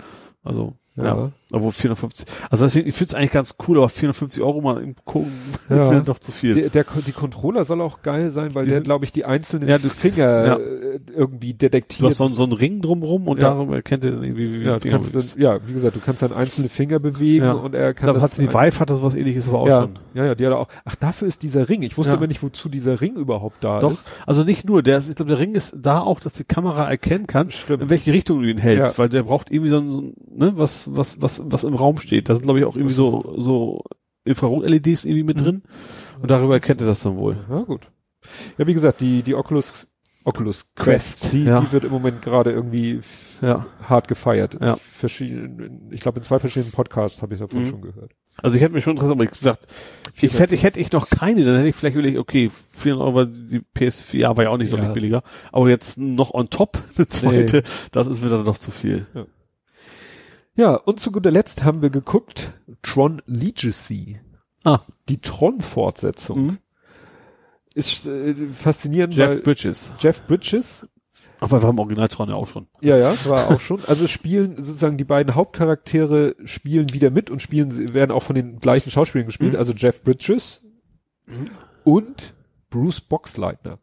Also, 0.43 0.75
Ja. 0.97 1.05
ja. 1.05 1.33
Obwohl 1.55 1.73
450, 1.73 2.26
also 2.50 2.65
deswegen, 2.65 2.89
ich 2.89 2.94
finde 2.94 3.08
es 3.08 3.15
eigentlich 3.15 3.33
ganz 3.33 3.57
cool, 3.68 3.78
aber 3.78 3.89
450 3.89 4.42
Euro 4.42 4.60
mal 4.60 4.83
im 4.83 4.94
gucken, 5.05 5.33
Ja. 5.70 5.84
ist 5.86 5.91
mir 5.92 6.00
doch 6.02 6.18
zu 6.18 6.33
viel. 6.33 6.55
Der, 6.55 6.68
der, 6.70 6.84
die 7.07 7.12
Controller 7.12 7.65
soll 7.65 7.81
auch 7.81 8.02
geil 8.02 8.31
sein, 8.31 8.55
weil 8.55 8.65
Die 8.65 8.68
der, 8.70 8.76
sind- 8.78 8.84
glaube 8.84 9.05
ich, 9.05 9.12
die 9.12 9.24
einzelnen 9.24 9.68
Ja, 9.68 9.78
du- 9.78 9.89
Finger 9.89 10.47
ja. 10.47 10.57
äh, 10.57 11.00
irgendwie 11.15 11.55
detektiert. 11.55 12.02
du 12.02 12.07
hast 12.08 12.16
so, 12.18 12.24
einen- 12.26 12.36
so 12.36 12.42
einen 12.44 12.52
Ring 12.52 12.81
drumrum 12.83 13.28
und 13.28 13.41
Ja. 13.41 13.50
darüber 13.50 13.76
erkennt 13.76 14.05
er 14.05 14.12
dann 14.12 14.23
irgendwie, 14.24 14.60
wie 14.60 14.65
ja, 14.65 14.78
du 14.78 14.89
kannst 14.91 15.15
dann, 15.15 15.24
ja, 15.42 15.58
wie 15.66 15.73
gesagt, 15.73 15.97
du 15.97 16.00
kannst 16.00 16.23
dann 16.23 16.33
einzelne 16.33 16.68
Finger 16.68 16.99
bewegen 16.99 17.49
und 17.50 17.74
er 17.74 17.91
Ich 17.91 17.97
kann 17.97 18.07
glaube, 18.07 18.20
das 18.20 18.33
hat 18.33 18.39
die 18.39 18.49
Vive 18.52 18.81
hat 18.81 18.91
das 18.91 19.02
was 19.02 19.15
ähnliches 19.15 19.49
aber 19.49 19.60
auch 19.60 19.68
schon. 19.68 19.99
ja, 20.15 20.24
ja, 20.26 20.34
die 20.34 20.47
hat 20.47 20.52
auch. 20.52 20.68
Ach, 20.84 20.94
dafür 20.97 21.28
ist 21.28 21.42
dieser 21.42 21.68
Ring. 21.68 21.83
Ich 21.83 21.97
wusste 21.97 22.12
aber 22.12 22.26
nicht, 22.26 22.42
wozu 22.42 22.68
dieser 22.68 23.00
Ring 23.00 23.15
überhaupt 23.16 23.62
da 23.62 23.81
Doch, 23.81 23.92
ist. 23.92 24.08
also 24.26 24.44
nicht 24.44 24.65
nur, 24.66 24.83
der 24.83 24.99
ist, 24.99 25.08
ich 25.08 25.16
glaube, 25.16 25.31
der 25.31 25.39
Ring 25.39 25.55
ist 25.55 25.76
da 25.81 26.00
auch, 26.00 26.20
dass 26.20 26.33
die 26.34 26.44
Kamera 26.44 26.89
erkennen 26.89 27.26
kann, 27.26 27.50
Stimmt. 27.50 27.83
in 27.84 27.91
welche 27.91 28.12
Richtung 28.12 28.41
du 28.42 28.49
ihn 28.49 28.58
hältst, 28.58 28.99
weil 28.99 29.08
der 29.08 29.23
braucht 29.23 29.50
irgendwie 29.50 29.70
so 29.70 29.78
ein, 29.78 29.91
so 29.91 30.00
ein 30.00 30.15
ne, 30.36 30.52
was, 30.57 30.89
was, 30.94 31.20
was, 31.20 31.42
was 31.52 31.64
im 31.64 31.74
Raum 31.74 31.98
steht. 31.98 32.28
Da 32.28 32.34
sind, 32.34 32.44
glaube 32.44 32.58
ich, 32.58 32.64
auch 32.64 32.76
irgendwie 32.76 32.94
so, 32.94 33.34
so 33.39 33.82
Infrarot-LEDs 34.24 35.05
irgendwie 35.05 35.23
mit 35.24 35.39
Mhm. 35.40 35.42
drin. 35.44 35.62
Und 36.20 36.31
darüber 36.31 36.55
erkennt 36.55 36.81
er 36.81 36.86
das 36.86 37.02
dann 37.02 37.16
wohl. 37.16 37.36
Ja, 37.50 37.60
gut. 37.62 37.89
Ja, 38.58 38.66
wie 38.66 38.74
gesagt, 38.74 39.00
die, 39.00 39.23
die 39.23 39.34
Oculus, 39.34 39.86
Oculus 40.24 40.64
Quest, 40.74 41.34
die, 41.34 41.44
ja. 41.44 41.60
die 41.60 41.70
wird 41.73 41.84
im 41.84 41.90
Moment 41.90 42.23
gerade 42.23 42.50
irgendwie 42.50 43.00
Ja. 43.42 43.66
hart 43.86 44.08
gefeiert. 44.08 44.56
Ja. 44.60 44.78
Verschiedenen, 44.92 45.90
ich 45.92 46.00
glaube, 46.00 46.18
in 46.20 46.23
zwei 46.23 46.39
verschiedenen 46.39 46.73
Podcasts 46.73 47.20
habe 47.20 47.34
ich 47.34 47.40
davon 47.40 47.60
Mhm. 47.64 47.66
schon 47.66 47.82
gehört. 47.82 48.12
Also 48.42 48.56
ich 48.56 48.62
hätte 48.62 48.73
mich 48.74 48.82
schon 48.82 48.92
interessiert, 48.94 49.16
aber 49.16 49.24
ich 49.24 49.31
gesagt, 49.31 49.66
ich 50.20 50.39
hätte, 50.40 50.55
ich 50.55 50.62
hätte 50.64 50.81
ich 50.81 50.90
noch 50.90 51.08
keine, 51.10 51.44
dann 51.44 51.56
hätte 51.56 51.68
ich 51.68 51.74
vielleicht 51.76 51.94
überlegt, 51.94 52.18
okay, 52.18 52.50
400 52.73 53.06
Euro, 53.06 53.24
die 53.26 53.60
PS4 53.76 54.36
war 54.36 54.42
ja 54.44 54.50
auch 54.50 54.56
nicht 54.56 54.73
Ja. 54.73 54.78
deutlich 54.78 54.94
billiger, 54.94 55.23
aber 55.52 55.68
jetzt 55.68 55.98
noch 55.98 56.32
on 56.34 56.48
top 56.50 56.78
eine 56.97 57.06
zweite, 57.06 57.62
das 57.92 58.06
ist 58.08 58.24
wieder 58.24 58.42
doch 58.42 58.58
zu 58.58 58.70
viel. 58.73 59.06
Ja, 59.14 59.26
und 60.57 61.00
zu 61.00 61.10
guter 61.12 61.31
Letzt 61.31 61.65
haben 61.65 61.83
wir 61.83 61.91
geguckt, 61.91 62.52
Tron 62.83 63.23
Legacy. 63.26 64.20
Ah. 64.65 64.81
Die 65.08 65.18
Tron-Fortsetzung. 65.20 66.47
Mhm. 66.47 66.58
Ist 67.74 68.07
äh, 68.07 68.34
faszinierend, 68.55 69.15
Jeff 69.15 69.42
Bridges. 69.42 69.92
Jeff 69.99 70.23
Bridges, 70.26 70.86
Aber 71.41 71.60
wir 71.60 71.66
haben 71.66 71.78
Originaltron 71.81 72.28
ja 72.28 72.36
auch 72.36 72.47
schon. 72.47 72.68
ja, 72.81 72.97
ja, 72.97 73.12
war 73.26 73.50
auch 73.50 73.60
schon. 73.60 73.84
Also 73.86 74.07
spielen 74.07 74.57
sozusagen 74.62 74.97
die 74.97 75.05
beiden 75.05 75.34
Hauptcharaktere 75.34 76.36
spielen 76.44 76.92
wieder 76.92 77.10
mit 77.10 77.31
und 77.31 77.42
spielen, 77.42 77.92
werden 77.92 78.12
auch 78.12 78.23
von 78.23 78.36
den 78.36 78.60
gleichen 78.60 78.91
Schauspielern 78.92 79.26
gespielt. 79.26 79.55
Mhm. 79.55 79.58
Also 79.58 79.73
Jeff 79.73 80.02
Bridges 80.05 80.62
und 81.83 82.34
Bruce 82.70 83.00
Boxleitner. 83.00 83.78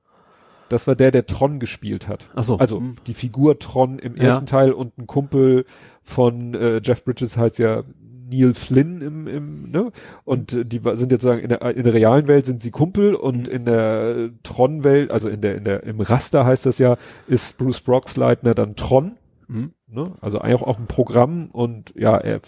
Das 0.69 0.87
war 0.87 0.95
der, 0.95 1.11
der 1.11 1.25
Tron 1.25 1.59
gespielt 1.59 2.07
hat. 2.07 2.29
Ach 2.33 2.45
so. 2.45 2.57
Also 2.57 2.79
Mhm. 2.79 2.95
die 3.05 3.13
Figur 3.13 3.59
Tron 3.59 3.99
im 3.99 4.15
Ja. 4.15 4.23
ersten 4.23 4.45
Teil 4.45 4.71
und 4.71 4.97
ein 4.97 5.05
Kumpel 5.05 5.65
von 6.03 6.53
äh, 6.53 6.81
Jeff 6.83 7.03
Bridges 7.03 7.37
heißt 7.37 7.59
ja 7.59 7.83
Neil 8.29 8.53
Flynn 8.53 9.01
im, 9.01 9.27
im 9.27 9.71
ne? 9.71 9.91
Und 10.23 10.53
äh, 10.53 10.65
die 10.65 10.79
sind 10.93 11.11
jetzt 11.11 11.21
sagen 11.23 11.41
in 11.41 11.49
der, 11.49 11.61
in 11.75 11.83
der 11.83 11.93
realen 11.93 12.27
Welt 12.27 12.45
sind 12.45 12.61
sie 12.61 12.71
Kumpel 12.71 13.13
und 13.13 13.47
Mhm. 13.47 13.53
in 13.53 13.65
der 13.65 14.29
Tron-Welt, 14.43 15.11
also 15.11 15.27
in 15.29 15.41
der 15.41 15.55
in 15.57 15.63
der 15.65 15.83
im 15.83 15.99
Raster 15.99 16.45
heißt 16.45 16.65
das 16.65 16.77
ja, 16.77 16.97
ist 17.27 17.57
Bruce 17.57 17.81
Boxleitner 17.81 18.53
dann 18.55 18.75
Tron, 18.75 19.17
Mhm. 19.47 19.71
ne? 19.87 20.13
Also 20.21 20.39
auch 20.39 20.63
auch 20.63 20.79
ein 20.79 20.87
Programm 20.87 21.49
und 21.51 21.93
ja, 21.95 22.17
er 22.17 22.39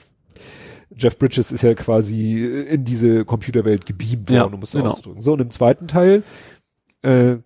Jeff 0.96 1.18
Bridges 1.18 1.52
ist 1.52 1.64
ja 1.64 1.74
quasi 1.74 2.46
in 2.46 2.84
diese 2.84 3.26
Computerwelt 3.26 3.86
gebeamt 3.86 4.30
worden, 4.30 4.36
Ja, 4.38 4.44
um 4.46 4.62
es 4.62 4.72
so 4.72 4.78
genau. 4.78 4.92
auszudrücken. 4.92 5.22
So, 5.24 5.34
und 5.34 5.42
im 5.42 5.50
zweiten 5.50 5.88
Teil, 5.88 6.24
äh, 7.02 7.38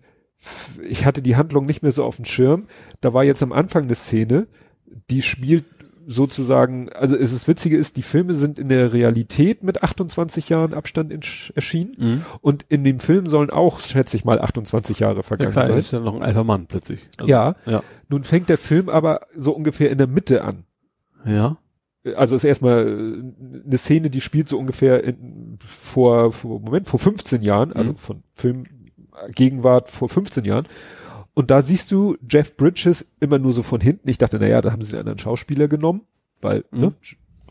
ich 0.86 1.06
hatte 1.06 1.22
die 1.22 1.34
Handlung 1.36 1.64
nicht 1.66 1.82
mehr 1.82 1.92
so 1.92 2.04
auf 2.04 2.16
dem 2.16 2.24
Schirm. 2.26 2.66
Da 3.00 3.14
war 3.14 3.24
jetzt 3.24 3.42
am 3.42 3.52
Anfang 3.52 3.84
eine 3.84 3.94
Szene, 3.94 4.46
die 5.10 5.22
spielt 5.22 5.64
sozusagen, 6.10 6.88
also 6.94 7.16
es 7.16 7.32
ist 7.34 7.48
Witzige 7.48 7.76
ist, 7.76 7.98
die 7.98 8.02
Filme 8.02 8.32
sind 8.32 8.58
in 8.58 8.70
der 8.70 8.94
Realität 8.94 9.62
mit 9.62 9.82
28 9.82 10.48
Jahren 10.48 10.72
Abstand 10.72 11.12
erschienen 11.54 11.92
Mhm. 11.98 12.22
und 12.40 12.64
in 12.70 12.82
dem 12.82 12.98
Film 12.98 13.26
sollen 13.26 13.50
auch, 13.50 13.80
schätze 13.80 14.16
ich 14.16 14.24
mal, 14.24 14.40
28 14.40 15.00
Jahre 15.00 15.16
Ja 15.18 15.22
vergangen 15.22 15.52
klar, 15.52 15.64
er 15.64 15.68
sein. 15.68 15.78
ist 15.78 15.92
ja 15.92 16.00
noch 16.00 16.16
ein 16.16 16.22
alter 16.22 16.44
Mann 16.44 16.64
plötzlich. 16.66 17.00
Also, 17.18 17.30
ja, 17.30 17.56
Ja. 17.66 17.82
nun 18.08 18.24
fängt 18.24 18.48
der 18.48 18.56
Film 18.56 18.88
aber 18.88 19.20
so 19.36 19.52
ungefähr 19.52 19.90
in 19.90 19.98
der 19.98 20.06
Mitte 20.06 20.42
an. 20.44 20.64
Ja. 21.26 21.58
also 22.16 22.36
ist 22.36 22.44
erstmal 22.44 22.86
äh, 22.88 23.66
eine 23.66 23.76
Szene, 23.76 24.08
die 24.08 24.22
spielt 24.22 24.48
so 24.48 24.58
ungefähr 24.58 25.04
in, 25.04 25.58
vor, 25.62 26.32
vor, 26.32 26.58
Moment, 26.60 26.88
vor 26.88 26.98
15 26.98 27.42
Jahren, 27.42 27.74
also 27.74 27.92
Mhm. 27.92 27.96
von 27.96 28.22
Film 28.34 28.64
Gegenwart 29.34 29.90
vor 29.90 30.08
15 30.08 30.44
Jahren. 30.44 30.66
Und 31.38 31.52
da 31.52 31.62
siehst 31.62 31.92
du 31.92 32.16
Jeff 32.28 32.56
Bridges 32.56 33.06
immer 33.20 33.38
nur 33.38 33.52
so 33.52 33.62
von 33.62 33.80
hinten. 33.80 34.08
Ich 34.08 34.18
dachte, 34.18 34.40
naja, 34.40 34.60
da 34.60 34.72
haben 34.72 34.82
sie 34.82 34.90
einen 34.94 35.02
anderen 35.02 35.18
Schauspieler 35.20 35.68
genommen, 35.68 36.00
weil, 36.40 36.64
Mhm. 36.72 36.80
ne? 36.80 36.92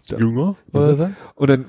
Ja. 0.04 0.18
Jünger, 0.20 0.56
Ja. 0.74 0.80
soll 0.80 0.90
er 0.90 0.96
sein? 0.98 1.16
Und 1.36 1.50
dann 1.50 1.66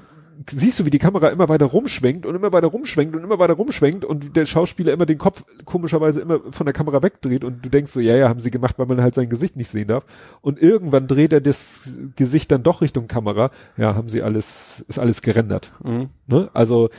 siehst 0.51 0.81
du, 0.81 0.85
wie 0.85 0.91
die 0.91 0.99
Kamera 0.99 1.29
immer 1.29 1.49
weiter 1.49 1.67
rumschwenkt 1.67 2.27
und 2.27 2.35
immer 2.35 2.53
weiter 2.53 2.67
rumschwenkt 2.67 3.15
und 3.15 3.23
immer 3.23 3.39
weiter 3.39 3.53
rumschwenkt 3.55 4.05
und 4.05 4.35
der 4.35 4.47
Schauspieler 4.47 4.93
immer 4.93 5.07
den 5.07 5.19
Kopf 5.19 5.45
komischerweise 5.65 6.21
immer 6.21 6.41
von 6.51 6.67
der 6.67 6.73
Kamera 6.73 7.05
wegdreht 7.05 7.45
und 7.45 7.65
du 7.65 7.69
denkst 7.69 7.93
so, 7.93 8.01
ja, 8.01 8.17
ja, 8.17 8.29
haben 8.29 8.41
sie 8.41 8.51
gemacht, 8.51 8.81
weil 8.81 8.87
man 8.87 9.01
halt 9.01 9.15
sein 9.15 9.29
Gesicht 9.29 9.55
nicht 9.55 9.69
sehen 9.69 9.87
darf. 9.87 10.05
Und 10.41 10.61
irgendwann 10.61 11.07
dreht 11.07 11.33
er 11.33 11.41
das 11.41 12.01
Gesicht 12.17 12.51
dann 12.51 12.65
doch 12.65 12.81
Richtung 12.81 13.07
Kamera. 13.07 13.49
Ja, 13.77 13.95
haben 13.95 14.09
sie 14.09 14.23
alles, 14.23 14.85
ist 14.89 14.99
alles 14.99 15.23
gerendert. 15.23 15.73
Mhm. 15.85 16.09
Ne? 16.27 16.51
Also, 16.53 16.91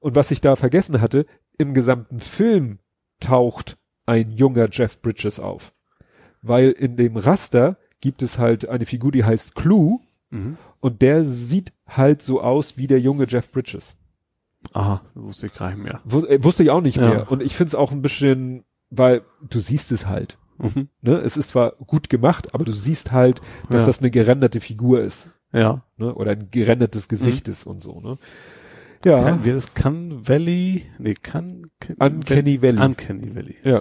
Und 0.00 0.16
was 0.16 0.30
ich 0.30 0.42
da 0.42 0.54
vergessen 0.56 1.00
hatte, 1.00 1.24
im 1.56 1.72
gesamten 1.72 2.20
Film 2.20 2.78
taucht 3.20 3.78
ein 4.10 4.32
junger 4.32 4.68
Jeff 4.70 5.00
Bridges 5.00 5.38
auf. 5.38 5.72
Weil 6.42 6.70
in 6.70 6.96
dem 6.96 7.16
Raster 7.16 7.76
gibt 8.00 8.22
es 8.22 8.38
halt 8.38 8.68
eine 8.68 8.86
Figur, 8.86 9.12
die 9.12 9.24
heißt 9.24 9.54
Clue 9.54 9.98
Mhm. 10.30 10.56
und 10.80 11.02
der 11.02 11.24
sieht 11.24 11.72
halt 11.88 12.22
so 12.22 12.40
aus 12.40 12.76
wie 12.78 12.86
der 12.86 13.00
junge 13.00 13.26
Jeff 13.28 13.50
Bridges. 13.50 13.94
Aha, 14.72 15.00
wusste 15.14 15.46
ich 15.46 15.54
gar 15.54 15.74
nicht 15.74 15.82
mehr. 15.82 16.00
Äh, 16.28 16.42
wusste 16.44 16.62
ich 16.62 16.70
auch 16.70 16.80
nicht 16.82 16.96
Ja. 16.98 17.08
mehr. 17.08 17.30
Und 17.32 17.42
ich 17.42 17.56
finde 17.56 17.68
es 17.68 17.74
auch 17.74 17.90
ein 17.92 18.00
bisschen, 18.02 18.64
weil 18.90 19.22
du 19.48 19.58
siehst 19.60 19.90
es 19.92 20.06
halt. 20.06 20.38
Mhm. 20.58 20.88
Ne? 21.02 21.16
Es 21.18 21.36
ist 21.36 21.48
zwar 21.50 21.72
gut 21.72 22.08
gemacht, 22.10 22.54
aber 22.54 22.64
du 22.64 22.72
siehst 22.72 23.10
halt, 23.12 23.40
dass 23.70 23.80
Ja. 23.82 23.86
das 23.86 23.98
eine 24.00 24.10
gerenderte 24.10 24.60
Figur 24.60 25.00
ist. 25.02 25.28
Ja. 25.52 25.82
Ne? 25.96 26.14
Oder 26.14 26.32
ein 26.32 26.48
gerendertes 26.50 27.08
Gesicht 27.08 27.46
Mhm. 27.48 27.52
ist 27.52 27.66
und 27.66 27.82
so. 27.82 28.00
Ne? 28.00 28.16
Ja, 29.04 29.22
Kann, 29.24 29.40
wer 29.44 29.54
das 29.54 29.72
kann 29.74 30.28
Valley, 30.28 30.84
nee, 30.98 31.14
kann, 31.14 31.70
kann 31.80 31.96
Uncanny 31.98 32.60
Valley. 32.62 32.78
Uncanny 32.84 33.34
Valley. 33.34 33.56
Ja. 33.64 33.80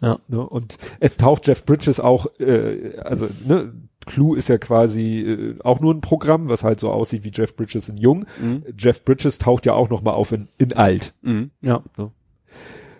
Ja. 0.00 0.18
Ne? 0.28 0.40
Und 0.40 0.78
es 0.98 1.16
taucht 1.16 1.46
Jeff 1.46 1.64
Bridges 1.64 2.00
auch, 2.00 2.26
äh, 2.38 2.96
also 2.98 3.26
ne, 3.46 3.72
Clue 4.06 4.36
ist 4.36 4.48
ja 4.48 4.58
quasi 4.58 5.20
äh, 5.20 5.58
auch 5.62 5.80
nur 5.80 5.94
ein 5.94 6.00
Programm, 6.00 6.48
was 6.48 6.64
halt 6.64 6.80
so 6.80 6.90
aussieht 6.90 7.24
wie 7.24 7.32
Jeff 7.32 7.54
Bridges 7.54 7.88
in 7.88 7.96
Jung. 7.96 8.26
Mhm. 8.40 8.64
Jeff 8.78 9.04
Bridges 9.04 9.38
taucht 9.38 9.66
ja 9.66 9.74
auch 9.74 9.90
noch 9.90 10.02
mal 10.02 10.12
auf 10.12 10.32
in, 10.32 10.48
in 10.58 10.72
alt. 10.72 11.14
Mhm. 11.22 11.50
Ja. 11.60 11.82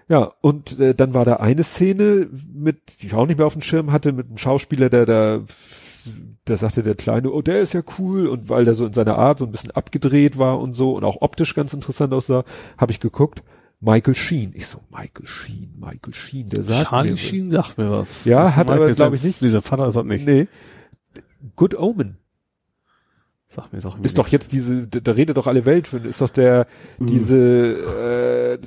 Ja, 0.08 0.32
und 0.40 0.80
äh, 0.80 0.92
dann 0.92 1.14
war 1.14 1.24
da 1.24 1.36
eine 1.36 1.62
Szene 1.62 2.28
mit, 2.52 3.00
die 3.00 3.06
ich 3.06 3.14
auch 3.14 3.26
nicht 3.26 3.38
mehr 3.38 3.46
auf 3.46 3.52
dem 3.52 3.62
Schirm 3.62 3.92
hatte, 3.92 4.12
mit 4.12 4.26
einem 4.26 4.38
Schauspieler, 4.38 4.90
der 4.90 5.06
da, 5.06 5.40
da 6.46 6.56
sagte 6.56 6.82
der 6.82 6.96
Kleine, 6.96 7.30
oh, 7.30 7.42
der 7.42 7.60
ist 7.60 7.74
ja 7.74 7.82
cool, 7.98 8.26
und 8.26 8.48
weil 8.48 8.64
der 8.64 8.74
so 8.74 8.84
in 8.84 8.92
seiner 8.92 9.16
Art 9.16 9.38
so 9.38 9.46
ein 9.46 9.52
bisschen 9.52 9.70
abgedreht 9.70 10.36
war 10.36 10.58
und 10.58 10.74
so 10.74 10.96
und 10.96 11.04
auch 11.04 11.22
optisch 11.22 11.54
ganz 11.54 11.72
interessant 11.72 12.12
aussah, 12.12 12.44
habe 12.76 12.90
ich 12.90 12.98
geguckt, 12.98 13.44
Michael 13.81 14.15
Sheen. 14.15 14.52
Ich 14.55 14.67
so, 14.67 14.81
Michael 14.91 15.26
Sheen, 15.26 15.75
Michael 15.78 16.12
Sheen, 16.15 16.47
der 16.49 16.62
sagt 16.65 16.91
Charlie 16.91 17.09
mir 17.10 17.15
was. 17.15 17.20
Sheen 17.20 17.50
sagt 17.50 17.78
mir 17.78 17.91
was. 17.91 18.25
Ja, 18.26 18.42
Das 18.42 18.57
hat 18.57 18.67
Michael 18.67 18.83
aber, 18.83 18.91
ist 18.91 18.97
glaub 18.97 19.10
der- 19.10 19.17
ich, 19.18 19.25
nicht. 19.25 19.41
Dieser 19.41 19.62
Vater 19.62 19.86
ist 19.89 19.97
das 19.97 20.05
nicht. 20.05 20.26
Nee. 20.26 20.49
Good 21.57 21.75
Omen. 21.78 22.17
Sagt 23.52 23.72
mir, 23.72 23.80
mir 23.80 24.04
Ist 24.04 24.16
doch 24.16 24.28
jetzt 24.28 24.52
diese, 24.52 24.86
da, 24.86 25.10
redet 25.10 25.36
doch 25.36 25.48
alle 25.48 25.64
Welt 25.64 25.88
von, 25.88 26.04
ist 26.04 26.20
doch 26.20 26.30
der, 26.30 26.68
Mhm. 27.00 27.06
diese, 27.08 27.36
äh, 27.36 28.58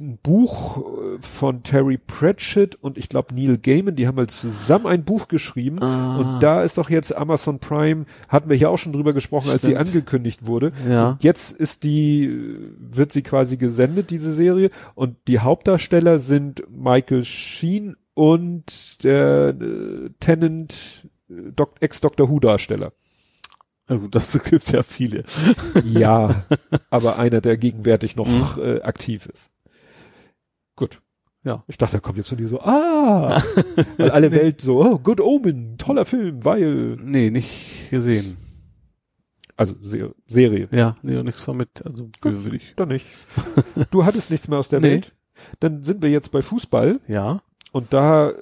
ein 0.00 0.16
Buch 0.22 0.76
äh, 0.78 1.18
von 1.20 1.64
Terry 1.64 1.98
Pratchett 1.98 2.76
und 2.76 2.98
ich 2.98 3.08
glaube 3.08 3.34
Neil 3.34 3.58
Gaiman, 3.58 3.96
die 3.96 4.06
haben 4.06 4.16
halt 4.16 4.30
zusammen 4.30 4.86
ein 4.86 5.02
Buch 5.04 5.26
geschrieben 5.26 5.82
Ah. 5.82 6.18
und 6.18 6.40
da 6.40 6.62
ist 6.62 6.78
doch 6.78 6.88
jetzt 6.88 7.16
Amazon 7.16 7.58
Prime, 7.58 8.04
hatten 8.28 8.48
wir 8.48 8.56
hier 8.56 8.70
auch 8.70 8.78
schon 8.78 8.92
drüber 8.92 9.12
gesprochen, 9.12 9.50
als 9.50 9.62
sie 9.62 9.72
Stimmt. 9.72 9.88
angekündigt 9.88 10.46
wurde. 10.46 10.70
Ja. 10.88 11.10
Und 11.10 11.24
jetzt 11.24 11.50
ist 11.50 11.82
die, 11.82 12.32
wird 12.78 13.10
sie 13.10 13.22
quasi 13.22 13.56
gesendet, 13.56 14.10
diese 14.10 14.32
Serie 14.32 14.70
und 14.94 15.16
die 15.26 15.40
Hauptdarsteller 15.40 16.20
sind 16.20 16.62
Michael 16.70 17.24
Sheen 17.24 17.96
und 18.14 19.02
der 19.02 19.48
äh, 19.60 20.10
Tennant, 20.20 21.08
äh, 21.28 21.64
Ex-Doctor 21.80 22.28
Who-Darsteller. 22.30 22.92
Ja 23.88 23.96
gut, 23.96 24.14
das 24.14 24.42
gibt's 24.50 24.70
ja 24.72 24.82
viele. 24.82 25.24
Ja, 25.84 26.44
aber 26.90 27.18
einer, 27.18 27.40
der 27.40 27.56
gegenwärtig 27.56 28.16
noch 28.16 28.26
Mhm. 28.56 28.62
äh, 28.62 28.80
aktiv 28.82 29.26
ist. 29.26 29.50
Gut. 30.76 31.00
Ja. 31.44 31.64
Ich 31.68 31.78
dachte, 31.78 31.96
da 31.96 32.00
kommt 32.00 32.18
jetzt 32.18 32.28
von 32.28 32.36
dir 32.38 32.48
so, 32.48 32.60
ah, 32.60 33.42
weil 33.96 34.10
alle 34.10 34.32
Welt 34.32 34.60
so, 34.60 34.84
oh, 34.84 34.98
Good 34.98 35.20
Omen, 35.20 35.78
toller 35.78 36.04
Film, 36.04 36.44
weil, 36.44 36.96
Nee, 37.00 37.30
nicht 37.30 37.88
gesehen. 37.90 38.36
also 39.56 39.74
Se 39.80 40.14
Serie, 40.26 40.68
Ja, 40.72 40.96
nee, 41.02 41.16
auch 41.16 41.22
nichts 41.22 41.42
von 41.42 41.56
mit. 41.56 41.84
Also 41.86 42.10
würde 42.22 42.56
ich. 42.56 42.74
dann 42.76 42.88
nicht. 42.88 43.06
Du 43.90 44.04
hattest 44.04 44.30
nichts 44.30 44.48
mehr 44.48 44.58
aus 44.58 44.68
der 44.68 44.80
Nee. 44.80 44.90
Welt. 44.90 45.14
Dann 45.60 45.84
sind 45.84 46.02
wir 46.02 46.10
jetzt 46.10 46.32
bei 46.32 46.42
Fußball 46.42 46.98
Ja, 47.06 47.40
und 47.72 47.92
da, 47.92 48.32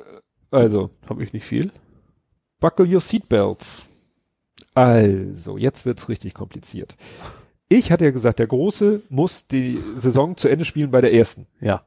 also, 0.50 0.90
habe 1.08 1.22
ich 1.22 1.32
nicht 1.34 1.44
viel. 1.44 1.70
buckle 2.60 2.86
your 2.86 3.00
seatbelts. 3.00 3.84
Also, 4.76 5.56
jetzt 5.56 5.86
wird's 5.86 6.10
richtig 6.10 6.34
kompliziert. 6.34 6.96
Ich 7.68 7.90
hatte 7.90 8.04
ja 8.04 8.10
gesagt, 8.10 8.38
der 8.38 8.46
Große 8.46 9.00
muss 9.08 9.46
die 9.46 9.78
Saison 9.96 10.36
zu 10.36 10.48
Ende 10.48 10.66
spielen 10.66 10.90
bei 10.90 11.00
der 11.00 11.14
ersten. 11.14 11.46
Ja. 11.60 11.86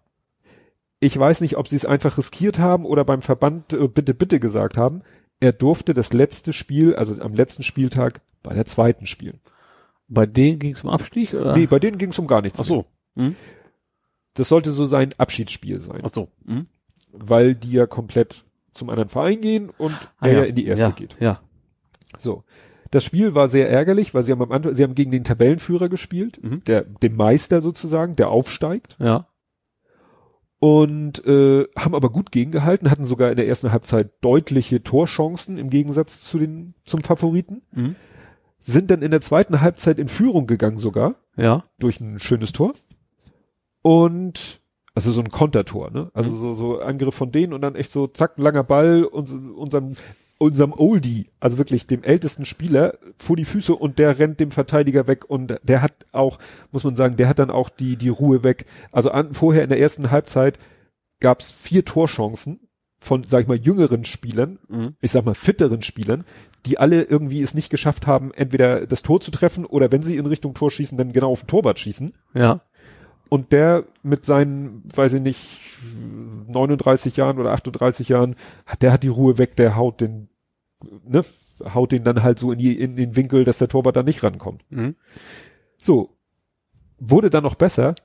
Ich 0.99 1.17
weiß 1.17 1.41
nicht, 1.41 1.55
ob 1.55 1.67
sie 1.67 1.75
es 1.75 1.85
einfach 1.85 2.17
riskiert 2.17 2.57
haben 2.57 2.85
oder 2.85 3.05
beim 3.05 3.21
Verband 3.21 3.73
äh, 3.73 3.87
bitte, 3.87 4.15
bitte 4.15 4.39
gesagt 4.39 4.75
haben. 4.75 5.03
Er 5.39 5.53
durfte 5.53 5.93
das 5.93 6.11
letzte 6.13 6.51
Spiel, 6.51 6.95
also 6.95 7.21
am 7.21 7.35
letzten 7.35 7.61
Spieltag, 7.61 8.21
bei 8.41 8.55
der 8.55 8.65
zweiten 8.65 9.05
spielen. 9.05 9.39
Bei 10.07 10.25
denen 10.25 10.57
ging 10.57 10.73
es 10.73 10.83
um 10.83 10.89
Abstieg 10.89 11.35
oder? 11.35 11.55
Nee, 11.55 11.67
bei 11.67 11.77
denen 11.77 11.99
ging 11.99 12.09
es 12.09 12.17
um 12.17 12.25
gar 12.25 12.41
nichts. 12.41 12.59
Ach 12.59 12.65
so. 12.65 12.85
Hm? 13.15 13.35
Das 14.33 14.49
sollte 14.49 14.71
so 14.71 14.85
sein 14.85 15.13
Abschiedsspiel 15.19 15.79
sein, 15.79 16.01
Ach 16.03 16.09
so. 16.09 16.29
Hm? 16.47 16.65
weil 17.11 17.53
die 17.53 17.73
ja 17.73 17.85
komplett 17.85 18.45
zum 18.73 18.89
anderen 18.89 19.09
Verein 19.09 19.41
gehen 19.41 19.69
und 19.69 19.93
Ah, 20.17 20.27
er 20.27 20.33
ja 20.33 20.43
in 20.45 20.55
die 20.55 20.65
erste 20.65 20.85
ja, 20.85 20.91
geht. 20.91 21.15
Ja. 21.19 21.41
So. 22.17 22.43
Das 22.91 23.03
Spiel 23.03 23.35
war 23.35 23.47
sehr 23.49 23.69
ärgerlich, 23.69 24.13
weil 24.13 24.23
sie 24.23 24.31
haben 24.31 24.41
am 24.41 24.51
Anfang, 24.51 24.73
sie 24.73 24.83
haben 24.83 24.95
gegen 24.95 25.11
den 25.11 25.23
Tabellenführer 25.23 25.89
gespielt, 25.89 26.43
Mhm. 26.43 26.63
der, 26.65 26.81
den 26.83 27.15
Meister 27.15 27.61
sozusagen, 27.61 28.15
der 28.15 28.29
aufsteigt. 28.29 28.95
Ja. 28.99 29.27
und 30.61 31.25
äh, 31.25 31.67
haben 31.77 31.95
aber 31.95 32.09
gut 32.09 32.33
gegengehalten, 32.33 32.91
hatten 32.91 33.05
sogar 33.05 33.29
in 33.31 33.37
der 33.37 33.47
ersten 33.47 33.71
Halbzeit 33.71 34.11
deutliche 34.21 34.83
Torchancen 34.83 35.57
im 35.57 35.69
Gegensatz 35.69 36.21
zu 36.23 36.37
den 36.37 36.73
zum 36.85 36.99
Favoriten, 37.01 37.61
Mhm. 37.71 37.95
sind 38.59 38.91
dann 38.91 39.01
in 39.01 39.11
der 39.11 39.21
zweiten 39.21 39.61
Halbzeit 39.61 39.97
in 39.99 40.09
Führung 40.09 40.47
gegangen 40.47 40.77
sogar 40.77 41.15
Ja. 41.37 41.63
durch 41.79 42.01
ein 42.01 42.19
schönes 42.19 42.51
Tor 42.51 42.73
und 43.81 44.59
also 44.95 45.11
so 45.11 45.21
ein 45.21 45.29
Kontertor, 45.29 45.91
ne? 45.91 46.11
Also 46.13 46.35
so 46.35 46.53
so 46.53 46.79
Angriff 46.81 47.15
von 47.15 47.31
denen 47.31 47.53
und 47.53 47.61
dann 47.61 47.75
echt 47.75 47.91
so 47.93 48.07
zack 48.07 48.33
langer 48.37 48.63
Ball 48.65 49.05
uns, 49.05 49.33
unserem 49.33 49.95
unserem 50.39 50.73
Oldie, 50.73 51.29
also 51.39 51.57
wirklich 51.59 51.85
dem 51.85 52.01
ältesten 52.01 52.45
Spieler 52.45 52.97
vor 53.17 53.35
die 53.35 53.45
Füße 53.45 53.75
und 53.75 53.99
der 53.99 54.17
rennt 54.17 54.39
dem 54.39 54.49
Verteidiger 54.51 55.05
weg 55.07 55.29
und 55.29 55.59
der 55.63 55.81
hat 55.83 55.93
auch, 56.13 56.39
muss 56.71 56.83
man 56.85 56.95
sagen, 56.95 57.17
der 57.17 57.27
hat 57.27 57.37
dann 57.39 57.51
auch 57.51 57.69
die 57.69 57.95
die 57.97 58.09
Ruhe 58.09 58.43
weg. 58.43 58.65
Also 58.91 59.11
an, 59.11 59.33
vorher 59.33 59.63
in 59.63 59.69
der 59.69 59.79
ersten 59.79 60.09
Halbzeit 60.11 60.57
gab 61.19 61.41
es 61.41 61.51
vier 61.51 61.83
Torchancen 61.85 62.61
von, 63.01 63.23
sag 63.25 63.41
ich 63.43 63.47
mal, 63.47 63.57
jüngeren 63.59 64.03
Spielern, 64.05 64.59
Mhm. 64.69 64.95
ich 65.01 65.11
sag 65.11 65.25
mal 65.25 65.35
fitteren 65.35 65.81
Spielern, 65.81 66.23
die 66.65 66.77
alle 66.79 67.03
irgendwie 67.03 67.41
es 67.41 67.53
nicht 67.53 67.69
geschafft 67.69 68.07
haben, 68.07 68.33
entweder 68.33 68.87
das 68.87 69.03
Tor 69.03 69.19
zu 69.21 69.31
treffen 69.31 69.65
oder 69.65 69.91
wenn 69.91 70.01
sie 70.03 70.15
in 70.17 70.25
Richtung 70.25 70.53
Tor 70.53 70.71
schießen, 70.71 70.97
dann 70.97 71.11
genau 71.13 71.31
auf 71.31 71.41
den 71.43 71.47
Torwart 71.47 71.79
schießen. 71.79 72.13
Ja. 72.33 72.61
Und 73.29 73.51
der 73.51 73.83
mit 74.03 74.25
seinen, 74.25 74.83
weiß 74.95 75.13
ich 75.13 75.21
nicht, 75.21 75.39
39 76.47 77.15
Jahren 77.17 77.37
oder 77.39 77.51
38 77.51 78.09
Jahren, 78.09 78.35
hat- 78.65 78.81
der 78.81 78.91
hat 78.91 79.03
die 79.03 79.07
Ruhe 79.09 79.37
weg, 79.37 79.55
der 79.55 79.75
haut 79.75 80.01
den, 80.01 80.28
ne, 81.07 81.23
haut 81.73 81.91
den 81.91 82.03
dann 82.03 82.23
halt 82.23 82.39
so 82.39 82.51
in, 82.51 82.59
die, 82.59 82.79
in 82.79 82.95
den 82.95 83.15
Winkel, 83.15 83.45
dass 83.45 83.57
der 83.57 83.67
Torwart 83.67 83.95
da 83.95 84.03
nicht 84.03 84.23
rankommt. 84.23 84.63
Mhm. 84.69 84.95
So, 85.77 86.15
wurde 86.99 87.29
dann 87.29 87.43
noch 87.43 87.55
besser, 87.55 87.95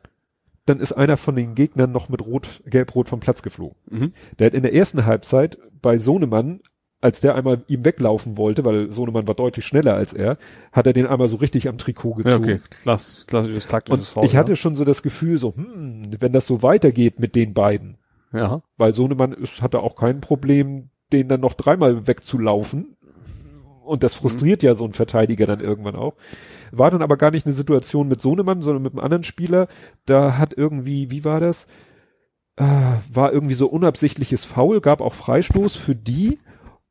dann 0.67 0.81
ist 0.81 0.93
einer 0.93 1.17
von 1.17 1.37
den 1.37 1.55
Gegnern 1.55 1.93
noch 1.93 2.09
mit 2.09 2.25
Rot, 2.25 2.63
Gelb-Rot 2.67 3.09
vom 3.09 3.21
Platz 3.21 3.43
geflogen. 3.43 3.77
Mhm. 3.91 4.13
Der 4.39 4.47
hat 4.47 4.55
in 4.55 4.63
der 4.63 4.75
ersten 4.75 5.05
Halbzeit 5.05 5.59
bei 5.83 5.99
Sohnemann, 5.99 6.61
als 7.01 7.21
der 7.21 7.35
einmal 7.35 7.65
ihm 7.69 7.85
weglaufen 7.85 8.39
wollte, 8.39 8.65
weil 8.65 8.91
Sohnemann 8.91 9.29
war 9.29 9.35
deutlich 9.35 9.67
schneller 9.67 9.95
als 9.95 10.15
er, 10.15 10.39
hat 10.73 10.87
er 10.87 10.95
den 10.95 11.07
einmal 11.07 11.29
so 11.29 11.37
richtig 11.37 11.69
am 11.69 11.77
Trikot 11.77 12.17
Ja, 12.19 12.23
gezogen. 12.23 12.45
okay. 12.45 12.61
Klass, 12.71 13.27
klassisches 13.27 13.67
taktisches 13.67 14.09
Foul, 14.09 14.25
ich 14.25 14.37
hatte 14.37 14.57
schon 14.57 14.75
so 14.75 14.87
das 14.87 15.03
Gefühl, 15.03 15.37
so, 15.37 15.55
hm, 15.55 16.17
wenn 16.19 16.33
das 16.33 16.47
so 16.47 16.63
weitergeht 16.63 17.21
mit 17.21 17.35
den 17.35 17.53
beiden, 17.53 17.99
ja. 18.33 18.39
ja. 18.39 18.63
weil 18.79 18.95
Sohnemann 18.95 19.33
ist, 19.33 19.61
hatte 19.61 19.81
auch 19.81 19.97
kein 19.97 20.23
Problem, 20.23 20.89
den 21.13 21.29
dann 21.29 21.41
noch 21.41 21.55
dreimal 21.55 22.07
wegzulaufen. 22.07 22.97
Und 23.85 24.03
das 24.03 24.15
frustriert 24.15 24.63
ja 24.63 24.75
so 24.75 24.85
ein 24.87 24.95
Verteidiger 24.95 25.47
dann 25.47 25.61
irgendwann 25.61 25.95
auch. 25.95 26.15
War 26.73 26.91
dann 26.91 27.03
aber 27.03 27.17
gar 27.17 27.31
nicht 27.31 27.47
eine 27.47 27.55
Situation 27.55 28.09
mit 28.09 28.21
Sohnemann, 28.21 28.63
sondern 28.63 28.83
mit 28.83 28.93
einem 28.93 29.05
anderen 29.05 29.25
Spieler. 29.25 29.69
Da 30.07 30.39
hat 30.39 30.55
irgendwie, 30.57 31.11
wie 31.11 31.25
war 31.25 31.39
das? 31.39 31.67
Äh, 32.57 32.65
war 33.13 33.33
irgendwie 33.33 33.55
so 33.55 33.67
unabsichtliches 33.67 34.45
Foul, 34.45 34.81
gab 34.81 35.01
auch 35.01 35.13
Freistoß 35.13 35.77
für 35.77 35.95
die. 35.95 36.39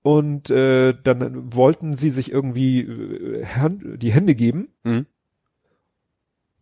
Und 0.04 0.52
äh, 0.52 0.94
dann 1.02 1.54
wollten 1.56 1.94
sie 1.96 2.10
sich 2.10 2.32
irgendwie 2.32 2.82
äh, 2.82 3.98
die 3.98 4.12
Hände 4.12 4.36
geben. 4.36 4.68
Mhm. 4.84 5.08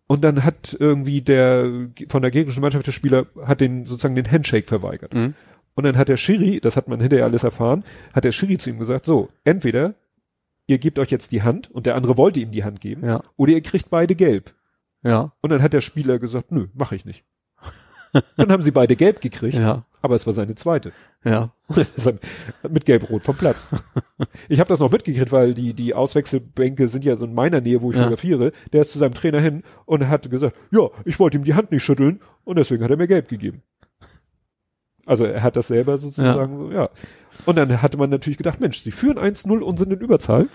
Und 0.08 0.24
dann 0.24 0.44
hat 0.44 0.76
irgendwie 0.78 1.22
der 1.22 1.90
von 2.10 2.22
der 2.22 2.32
gegnerischen 2.32 2.62
Mannschaft 2.62 2.86
der 2.86 2.92
Spieler 2.92 3.28
hat 3.46 3.62
den 3.62 3.86
sozusagen 3.86 4.16
den 4.16 4.30
Handshake 4.30 4.68
verweigert. 4.68 5.14
Mhm. 5.14 5.36
Und 5.74 5.86
dann 5.86 5.98
hat 5.98 6.10
der 6.10 6.18
Schiri, 6.18 6.60
das 6.60 6.76
hat 6.78 6.88
man 6.88 7.00
hinterher 7.00 7.26
alles 7.26 7.44
erfahren, 7.44 7.84
hat 8.14 8.24
der 8.24 8.32
Schiri 8.34 8.58
zu 8.58 8.70
ihm 8.70 8.80
gesagt, 8.80 9.06
so, 9.06 9.30
entweder 9.44 9.96
ihr 10.68 10.78
gebt 10.78 11.00
euch 11.00 11.10
jetzt 11.12 11.32
die 11.32 11.42
Hand 11.44 11.72
und 11.72 11.86
der 11.86 11.96
andere 11.96 12.18
wollte 12.18 12.40
ihm 12.40 12.52
die 12.52 12.64
Hand 12.64 12.82
geben, 12.82 13.06
Ja. 13.06 13.22
oder 13.38 13.52
ihr 13.54 13.62
kriegt 13.62 13.90
beide 13.90 14.16
gelb. 14.16 14.54
Ja. 15.04 15.34
Und 15.42 15.50
dann 15.50 15.62
hat 15.64 15.74
der 15.74 15.82
Spieler 15.82 16.20
gesagt, 16.20 16.52
nö, 16.52 16.68
mache 16.74 16.96
ich 16.96 17.06
nicht. 17.06 17.26
Dann 18.36 18.52
haben 18.52 18.62
sie 18.62 18.72
beide 18.72 18.98
gelb 18.98 19.22
gekriegt, 19.22 19.58
Ja. 19.58 19.86
aber 20.02 20.16
es 20.16 20.26
war 20.28 20.34
seine 20.34 20.54
zweite. 20.56 20.92
Ja. 21.24 21.52
mit 22.70 22.86
gelb-rot 22.86 23.24
vom 23.24 23.38
Platz. 23.38 23.72
Ich 24.50 24.60
habe 24.60 24.68
das 24.68 24.80
noch 24.82 24.92
mitgekriegt, 24.92 25.32
weil 25.32 25.54
die, 25.54 25.74
die 25.74 25.94
Auswechselbänke 25.94 26.90
sind 26.90 27.06
ja 27.06 27.16
so 27.16 27.26
in 27.26 27.34
meiner 27.34 27.62
Nähe, 27.62 27.82
wo 27.82 27.90
ich 27.92 27.96
Ja. 27.96 28.04
fotografiere. 28.04 28.52
Der 28.74 28.82
ist 28.82 28.92
zu 28.92 29.00
seinem 29.00 29.14
Trainer 29.14 29.40
hin 29.40 29.64
und 29.86 30.08
hat 30.10 30.30
gesagt, 30.30 30.56
ja, 30.72 30.90
ich 31.06 31.20
wollte 31.20 31.38
ihm 31.38 31.46
die 31.46 31.54
Hand 31.54 31.72
nicht 31.72 31.84
schütteln 31.84 32.20
und 32.44 32.58
deswegen 32.58 32.84
hat 32.84 32.92
er 32.92 32.98
mir 32.98 33.08
gelb 33.08 33.30
gegeben. 33.30 33.64
Also 35.06 35.26
er 35.26 35.44
hat 35.44 35.56
das 35.56 35.68
selber 35.68 35.98
sozusagen, 35.98 36.58
so, 36.58 36.72
ja. 36.72 36.90
Und 37.46 37.56
dann 37.58 37.82
hatte 37.82 37.98
man 37.98 38.10
natürlich 38.10 38.38
gedacht, 38.38 38.60
Mensch, 38.60 38.84
sie 38.84 38.92
führen 38.92 39.18
1-0 39.18 39.60
und 39.60 39.78
sind 39.80 39.92
in 39.92 40.00
Überzahl. 40.00 40.48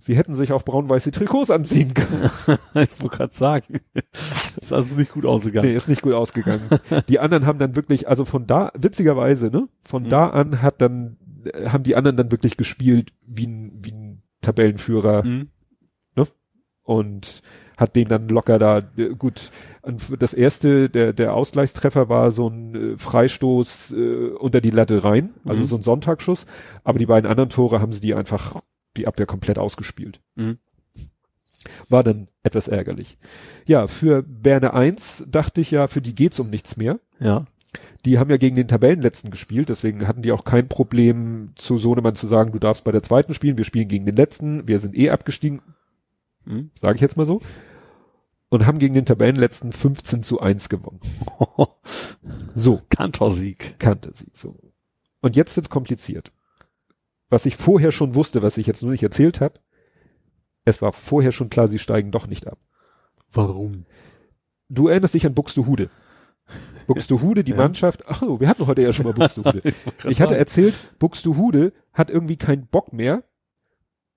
Sie 0.00 0.16
hätten 0.16 0.34
sich 0.34 0.52
auch 0.52 0.62
braun-weiße 0.62 1.10
Trikots 1.10 1.50
anziehen 1.50 1.92
können. 1.92 2.22
ich 2.74 3.00
wollte 3.02 3.16
gerade 3.16 3.34
sagen. 3.34 3.80
Das 3.92 4.56
ist 4.62 4.72
also 4.72 4.96
nicht 4.96 5.12
gut 5.12 5.26
ausgegangen. 5.26 5.68
Nee, 5.68 5.74
ist 5.76 5.88
nicht 5.88 6.02
gut 6.02 6.12
ausgegangen. 6.14 6.62
Die 7.08 7.18
anderen 7.18 7.46
haben 7.46 7.58
dann 7.58 7.74
wirklich, 7.76 8.08
also 8.08 8.24
von 8.24 8.46
da, 8.46 8.70
witzigerweise, 8.78 9.48
ne, 9.50 9.68
von 9.84 10.04
Mhm. 10.04 10.08
da 10.08 10.28
an 10.30 10.62
hat 10.62 10.80
dann, 10.80 11.16
äh, 11.52 11.68
haben 11.68 11.82
die 11.82 11.96
anderen 11.96 12.16
dann 12.16 12.30
wirklich 12.30 12.56
gespielt 12.56 13.12
wie 13.26 13.48
ein, 13.48 13.78
wie 13.82 13.90
ein 13.92 14.22
Tabellenführer 14.40 15.24
Mhm. 15.24 15.48
und 16.84 17.42
hat 17.78 17.96
den 17.96 18.08
dann 18.08 18.28
locker 18.28 18.58
da, 18.58 18.82
äh, 18.98 19.14
gut, 19.16 19.50
das 20.18 20.34
erste, 20.34 20.90
der, 20.90 21.14
der 21.14 21.32
Ausgleichstreffer 21.32 22.10
war 22.10 22.30
so 22.32 22.48
ein 22.48 22.74
äh, 22.74 22.98
Freistoß 22.98 23.92
äh, 23.92 24.26
unter 24.38 24.60
die 24.60 24.70
Latte 24.70 25.02
rein, 25.04 25.30
also 25.46 25.62
Mhm. 25.62 25.66
so 25.66 25.76
ein 25.76 25.82
Sonntagsschuss, 25.82 26.44
aber 26.84 26.98
die 26.98 27.06
beiden 27.06 27.30
anderen 27.30 27.48
Tore 27.48 27.80
haben 27.80 27.92
sie 27.92 28.00
die 28.00 28.14
einfach, 28.14 28.60
die 28.96 29.06
Abwehr 29.06 29.26
komplett 29.26 29.58
ausgespielt. 29.58 30.20
Mhm. 30.34 30.58
War 31.88 32.02
dann 32.02 32.28
etwas 32.42 32.68
ärgerlich. 32.68 33.16
Ja, 33.66 33.86
für 33.86 34.22
Berne 34.22 34.74
1 34.74 35.24
dachte 35.28 35.60
ich 35.60 35.70
ja, 35.70 35.86
für 35.86 36.00
die 36.00 36.14
geht's 36.14 36.40
um 36.40 36.50
nichts 36.50 36.76
mehr. 36.76 36.98
Ja. 37.20 37.44
Die 38.04 38.18
haben 38.18 38.30
ja 38.30 38.36
gegen 38.38 38.56
den 38.56 38.68
Tabellenletzten 38.68 39.30
gespielt, 39.30 39.68
deswegen 39.68 40.06
hatten 40.08 40.22
die 40.22 40.32
auch 40.32 40.44
kein 40.44 40.68
Problem, 40.68 41.50
zu 41.56 41.78
Sohnemann 41.78 42.14
zu 42.14 42.26
sagen, 42.26 42.52
du 42.52 42.58
darfst 42.58 42.84
bei 42.84 42.92
der 42.92 43.02
zweiten 43.02 43.34
spielen, 43.34 43.58
wir 43.58 43.64
spielen 43.64 43.88
gegen 43.88 44.06
den 44.06 44.16
letzten, 44.16 44.66
wir 44.66 44.78
sind 44.80 44.96
eh 44.96 45.10
abgestiegen, 45.10 45.60
Mhm. 46.44 46.70
sage 46.74 46.94
ich 46.96 47.02
jetzt 47.02 47.16
mal 47.18 47.26
so. 47.26 47.40
Und 48.50 48.64
haben 48.66 48.78
gegen 48.78 48.94
den 48.94 49.04
Tabellenletzten 49.04 49.72
15 49.72 50.22
zu 50.22 50.40
1 50.40 50.68
gewonnen. 50.68 51.00
So, 52.54 52.80
Kantorsieg. 52.90 53.78
kannte 53.78 54.10
sie 54.12 54.30
so. 54.32 54.58
Und 55.20 55.36
jetzt 55.36 55.56
wird's 55.56 55.70
kompliziert. 55.70 56.32
Was 57.30 57.46
ich 57.46 57.56
vorher 57.56 57.92
schon 57.92 58.14
wusste, 58.14 58.42
was 58.42 58.58
ich 58.58 58.66
jetzt 58.66 58.82
nur 58.82 58.90
nicht 58.92 59.02
erzählt 59.02 59.40
habe, 59.40 59.60
es 60.64 60.82
war 60.82 60.92
vorher 60.92 61.32
schon 61.32 61.50
klar, 61.50 61.68
sie 61.68 61.78
steigen 61.78 62.10
doch 62.10 62.26
nicht 62.26 62.46
ab. 62.46 62.58
Warum? 63.30 63.86
Du 64.68 64.88
erinnerst 64.88 65.14
dich 65.14 65.24
an 65.26 65.34
Buxtehude. 65.34 65.88
Buxtehude, 66.86 67.44
die 67.44 67.52
Ja. 67.52 67.58
Mannschaft, 67.58 68.04
ach 68.06 68.20
so, 68.20 68.40
wir 68.40 68.48
hatten 68.48 68.66
heute 68.66 68.82
ja 68.82 68.92
schon 68.92 69.06
mal 69.06 69.12
Buxtehude. 69.14 69.62
Ich 70.08 70.20
hatte 70.20 70.36
erzählt, 70.36 70.74
Buxtehude 70.98 71.72
hat 71.92 72.10
irgendwie 72.10 72.36
keinen 72.36 72.66
Bock 72.66 72.92
mehr, 72.92 73.24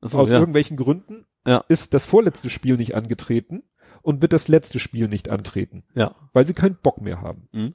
Achso, 0.01 0.19
aus 0.19 0.29
ja. 0.31 0.39
irgendwelchen 0.39 0.77
Gründen, 0.77 1.25
Ja. 1.45 1.63
ist 1.67 1.93
das 1.93 2.05
vorletzte 2.05 2.49
Spiel 2.49 2.77
nicht 2.77 2.95
angetreten 2.95 3.63
und 4.01 4.21
wird 4.21 4.33
das 4.33 4.47
letzte 4.47 4.79
Spiel 4.79 5.07
nicht 5.07 5.29
antreten, 5.29 5.83
ja. 5.95 6.15
weil 6.33 6.45
sie 6.45 6.53
keinen 6.53 6.75
Bock 6.81 7.01
mehr 7.01 7.21
haben. 7.21 7.47
Mhm. 7.51 7.73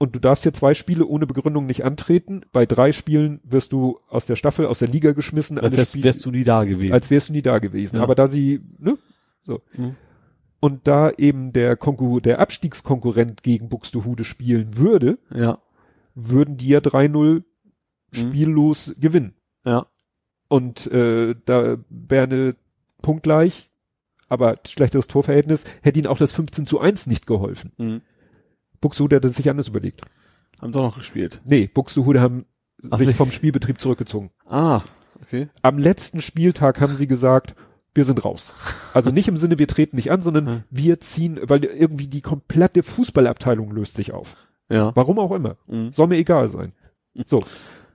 Und 0.00 0.14
du 0.14 0.20
darfst 0.20 0.44
hier 0.44 0.52
zwei 0.52 0.74
Spiele 0.74 1.04
ohne 1.06 1.26
Begründung 1.26 1.66
nicht 1.66 1.84
antreten. 1.84 2.42
Bei 2.52 2.66
drei 2.66 2.92
Spielen 2.92 3.40
wirst 3.42 3.72
du 3.72 3.98
aus 4.08 4.26
der 4.26 4.36
Staffel, 4.36 4.66
aus 4.66 4.78
der 4.78 4.86
Liga 4.86 5.10
geschmissen. 5.12 5.58
Als 5.58 5.76
wärst, 5.76 6.02
wärst 6.02 6.24
du 6.24 6.30
nie 6.30 6.44
da 6.44 6.62
gewesen. 6.64 6.92
als 6.92 7.10
wärst 7.10 7.30
du 7.30 7.32
nie 7.32 7.42
da 7.42 7.58
gewesen. 7.58 7.96
Ja. 7.96 8.02
Aber 8.02 8.14
da 8.14 8.28
sie, 8.28 8.60
ne? 8.78 8.96
So. 9.42 9.60
Mhm. 9.74 9.96
Und 10.60 10.86
da 10.86 11.10
eben 11.10 11.52
der 11.52 11.76
Konkur 11.76 12.20
der 12.20 12.38
Abstiegskonkurrent 12.38 13.42
gegen 13.42 13.68
Buxtehude 13.68 14.24
spielen 14.24 14.76
würde, 14.76 15.18
ja. 15.34 15.58
würden 16.14 16.56
die 16.56 16.68
ja 16.68 16.78
3-0 16.78 17.42
Mhm. 18.10 18.16
spiellos 18.16 18.94
gewinnen. 18.98 19.34
Ja. 19.64 19.86
Und 20.48 20.86
äh, 20.90 21.34
da 21.44 21.76
Berne 21.90 22.54
punktgleich, 23.02 23.70
aber 24.28 24.58
schlechteres 24.66 25.06
Torverhältnis, 25.06 25.64
hätte 25.82 25.98
ihnen 25.98 26.08
auch 26.08 26.18
das 26.18 26.32
15 26.32 26.66
zu 26.66 26.80
1 26.80 27.06
nicht 27.06 27.26
geholfen. 27.26 27.72
Mhm. 27.78 28.00
Buxtehude 28.80 29.16
hat 29.16 29.24
es 29.24 29.34
sich 29.36 29.50
anders 29.50 29.68
überlegt. 29.68 30.02
Haben 30.60 30.72
doch 30.72 30.82
noch 30.82 30.96
gespielt. 30.96 31.40
Nee, 31.44 31.68
Buxtehude 31.72 32.20
haben 32.20 32.46
Ach, 32.90 32.98
sich 32.98 33.14
vom 33.16 33.30
Spielbetrieb 33.30 33.80
zurückgezogen. 33.80 34.30
Ah, 34.46 34.82
okay. 35.22 35.48
Am 35.62 35.78
letzten 35.78 36.20
Spieltag 36.20 36.80
haben 36.80 36.94
sie 36.94 37.06
gesagt, 37.06 37.54
wir 37.94 38.04
sind 38.04 38.24
raus. 38.24 38.52
Also 38.94 39.10
nicht 39.10 39.28
im 39.28 39.36
Sinne, 39.36 39.58
wir 39.58 39.66
treten 39.66 39.96
nicht 39.96 40.10
an, 40.10 40.22
sondern 40.22 40.46
Hm. 40.48 40.62
wir 40.70 41.00
ziehen, 41.00 41.40
weil 41.42 41.64
irgendwie 41.64 42.06
die 42.06 42.20
komplette 42.20 42.82
Fußballabteilung 42.82 43.72
löst 43.72 43.94
sich 43.96 44.12
auf. 44.12 44.36
Ja. 44.70 44.94
Warum 44.94 45.18
auch 45.18 45.32
immer. 45.32 45.56
Mhm. 45.66 45.92
Soll 45.92 46.08
mir 46.08 46.16
egal 46.16 46.48
sein. 46.48 46.72
So. 47.24 47.40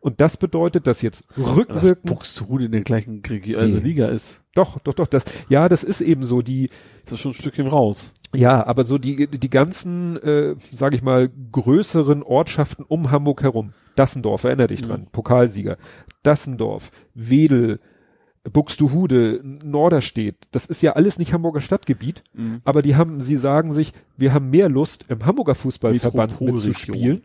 Und 0.04 0.20
das 0.20 0.36
bedeutet, 0.38 0.86
dass 0.86 1.02
jetzt 1.02 1.24
Dass 1.38 1.56
rückwirkend, 1.56 2.04
Buxtehude 2.06 2.66
in 2.66 2.72
der 2.74 2.82
gleichen 2.82 3.22
Krieg 3.22 3.56
also 3.58 3.78
Nee. 3.78 3.82
Liga 3.84 4.08
ist. 4.08 4.42
doch, 4.54 4.78
doch, 4.80 4.94
doch, 4.94 5.08
das, 5.08 5.24
ja, 5.50 5.70
das 5.70 5.84
ist 5.84 6.02
eben 6.02 6.24
so, 6.24 6.42
die, 6.42 6.66
Ist 6.66 7.12
das 7.14 7.20
schon 7.22 7.32
ein 7.32 7.36
Stückchen 7.36 7.68
raus. 7.68 8.14
ja, 8.36 8.66
aber 8.68 8.84
so 8.84 8.98
die, 8.98 9.28
die 9.28 9.50
ganzen, 9.50 10.18
äh, 10.18 10.56
sage 10.72 10.98
ich 10.98 11.02
mal, 11.04 11.30
größeren 11.54 12.22
Ortschaften 12.22 12.84
um 12.88 13.12
Hamburg 13.12 13.44
herum, 13.44 13.72
Dassendorf, 13.96 14.44
erinner 14.44 14.68
dich 14.68 14.82
dran, 14.82 15.02
Mhm. 15.02 15.08
Pokalsieger, 15.14 15.78
Dassendorf, 16.24 16.92
Wedel, 17.14 17.80
Buxtehude, 18.52 19.42
Norderstedt, 19.64 20.36
das 20.52 20.66
ist 20.66 20.82
ja 20.82 20.94
alles 20.94 21.18
nicht 21.18 21.34
Hamburger 21.34 21.62
Stadtgebiet, 21.62 22.24
Mhm. 22.34 22.62
aber 22.66 22.82
die 22.82 22.96
haben, 22.96 23.22
sie 23.22 23.38
sagen 23.38 23.72
sich, 23.72 23.94
wir 24.18 24.34
haben 24.34 24.50
mehr 24.50 24.70
Lust, 24.70 25.06
im 25.08 25.26
Hamburger 25.26 25.56
Fußballverband 25.56 26.42
mitzuspielen, 26.42 27.22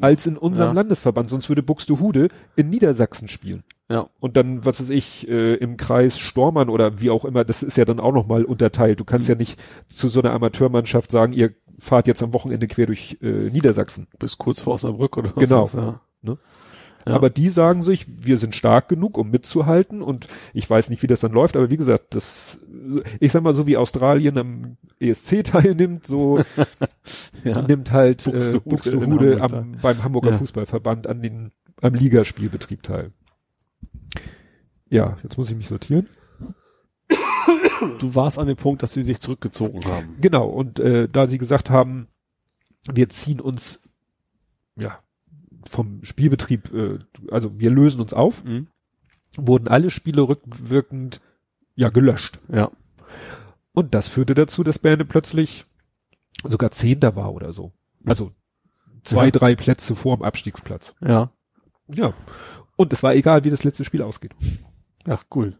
als 0.00 0.26
in 0.26 0.36
unserem 0.38 0.70
Ja. 0.70 0.74
Landesverband, 0.74 1.28
sonst 1.30 1.48
würde 1.48 1.62
Buxtehude 1.62 2.28
in 2.56 2.68
Niedersachsen 2.70 3.28
spielen. 3.28 3.64
Ja. 3.90 4.06
Und 4.20 4.36
dann, 4.36 4.64
was 4.64 4.80
weiß 4.80 4.88
ich, 4.90 5.28
äh, 5.28 5.54
im 5.56 5.76
Kreis 5.76 6.18
Stormann 6.18 6.70
oder 6.70 7.00
wie 7.00 7.10
auch 7.10 7.24
immer, 7.26 7.44
das 7.44 7.62
ist 7.62 7.76
ja 7.76 7.84
dann 7.84 8.00
auch 8.00 8.12
nochmal 8.12 8.44
unterteilt. 8.44 8.98
Du 9.00 9.04
kannst 9.04 9.28
Mhm. 9.28 9.32
ja 9.34 9.38
nicht 9.38 9.60
zu 9.88 10.08
so 10.08 10.20
einer 10.22 10.32
Amateurmannschaft 10.32 11.10
sagen, 11.10 11.34
ihr 11.34 11.52
fahrt 11.78 12.06
jetzt 12.06 12.22
am 12.22 12.32
Wochenende 12.32 12.66
quer 12.66 12.86
durch 12.86 13.18
äh, 13.20 13.50
Niedersachsen. 13.50 14.06
Bis 14.18 14.38
kurz 14.38 14.62
vor 14.62 14.74
Osnabrück 14.74 15.16
oder 15.18 15.32
was 15.36 15.48
Genau. 15.48 15.62
das, 15.62 15.74
ja. 15.74 16.00
Ne? 16.22 16.38
Ja. 17.06 17.14
Aber 17.14 17.30
die 17.30 17.48
sagen 17.48 17.82
sich, 17.82 18.06
wir 18.08 18.36
sind 18.36 18.54
stark 18.54 18.88
genug, 18.88 19.18
um 19.18 19.30
mitzuhalten 19.30 20.02
und 20.02 20.28
ich 20.54 20.68
weiß 20.68 20.90
nicht, 20.90 21.02
wie 21.02 21.06
das 21.06 21.20
dann 21.20 21.32
läuft, 21.32 21.56
aber 21.56 21.70
wie 21.70 21.76
gesagt, 21.76 22.14
das, 22.14 22.58
ich 23.18 23.32
sag 23.32 23.42
mal, 23.42 23.54
so 23.54 23.66
wie 23.66 23.76
Australien 23.76 24.38
am 24.38 24.76
ESC 25.00 25.44
teilnimmt, 25.44 26.06
so 26.06 26.40
ja. 27.44 27.62
nimmt 27.62 27.90
halt 27.90 28.24
Buxtehude 28.24 28.56
äh, 28.56 28.68
Buxtehude 28.68 29.40
Hamburg 29.40 29.52
am, 29.52 29.72
beim 29.82 30.04
Hamburger 30.04 30.30
Ja. 30.30 30.38
Fußballverband 30.38 31.06
an 31.06 31.22
den, 31.22 31.52
am 31.80 31.94
Ligaspielbetrieb 31.94 32.82
teil. 32.82 33.12
Ja, 34.88 35.16
jetzt 35.22 35.38
muss 35.38 35.50
ich 35.50 35.56
mich 35.56 35.68
sortieren. 35.68 36.08
Du 37.98 38.14
warst 38.14 38.38
an 38.38 38.46
dem 38.46 38.56
Punkt, 38.56 38.82
dass 38.82 38.94
sie 38.94 39.02
sich 39.02 39.20
zurückgezogen 39.20 39.84
haben. 39.86 40.16
Genau, 40.20 40.46
und 40.46 40.78
äh, 40.78 41.08
da 41.08 41.26
sie 41.26 41.38
gesagt 41.38 41.70
haben, 41.70 42.06
wir 42.92 43.08
ziehen 43.08 43.40
uns 43.40 43.80
ja 44.76 45.01
vom 45.68 46.02
Spielbetrieb, 46.04 46.72
äh, 46.74 46.98
also 47.30 47.58
wir 47.58 47.70
lösen 47.70 48.00
uns 48.00 48.12
auf, 48.12 48.44
Mhm. 48.44 48.68
wurden 49.36 49.68
alle 49.68 49.90
Spiele 49.90 50.22
rückwirkend 50.22 51.20
ja 51.74 51.88
gelöscht. 51.88 52.38
Ja. 52.48 52.70
Und 53.72 53.94
das 53.94 54.08
führte 54.08 54.34
dazu, 54.34 54.62
dass 54.62 54.78
Berne 54.78 55.04
plötzlich 55.04 55.64
sogar 56.46 56.70
Zehnter 56.70 57.16
war 57.16 57.32
oder 57.32 57.52
so. 57.52 57.72
Also 58.04 58.32
zwei, 59.04 59.26
Ja. 59.26 59.30
drei 59.30 59.54
Plätze 59.56 59.96
vor 59.96 60.16
dem 60.16 60.22
Abstiegsplatz. 60.22 60.94
Ja. 61.00 61.30
Ja. 61.94 62.12
Und 62.76 62.92
es 62.92 63.02
war 63.02 63.14
egal, 63.14 63.44
wie 63.44 63.50
das 63.50 63.64
letzte 63.64 63.84
Spiel 63.84 64.02
ausgeht. 64.02 64.34
Ach, 65.08 65.24
cool. 65.34 65.56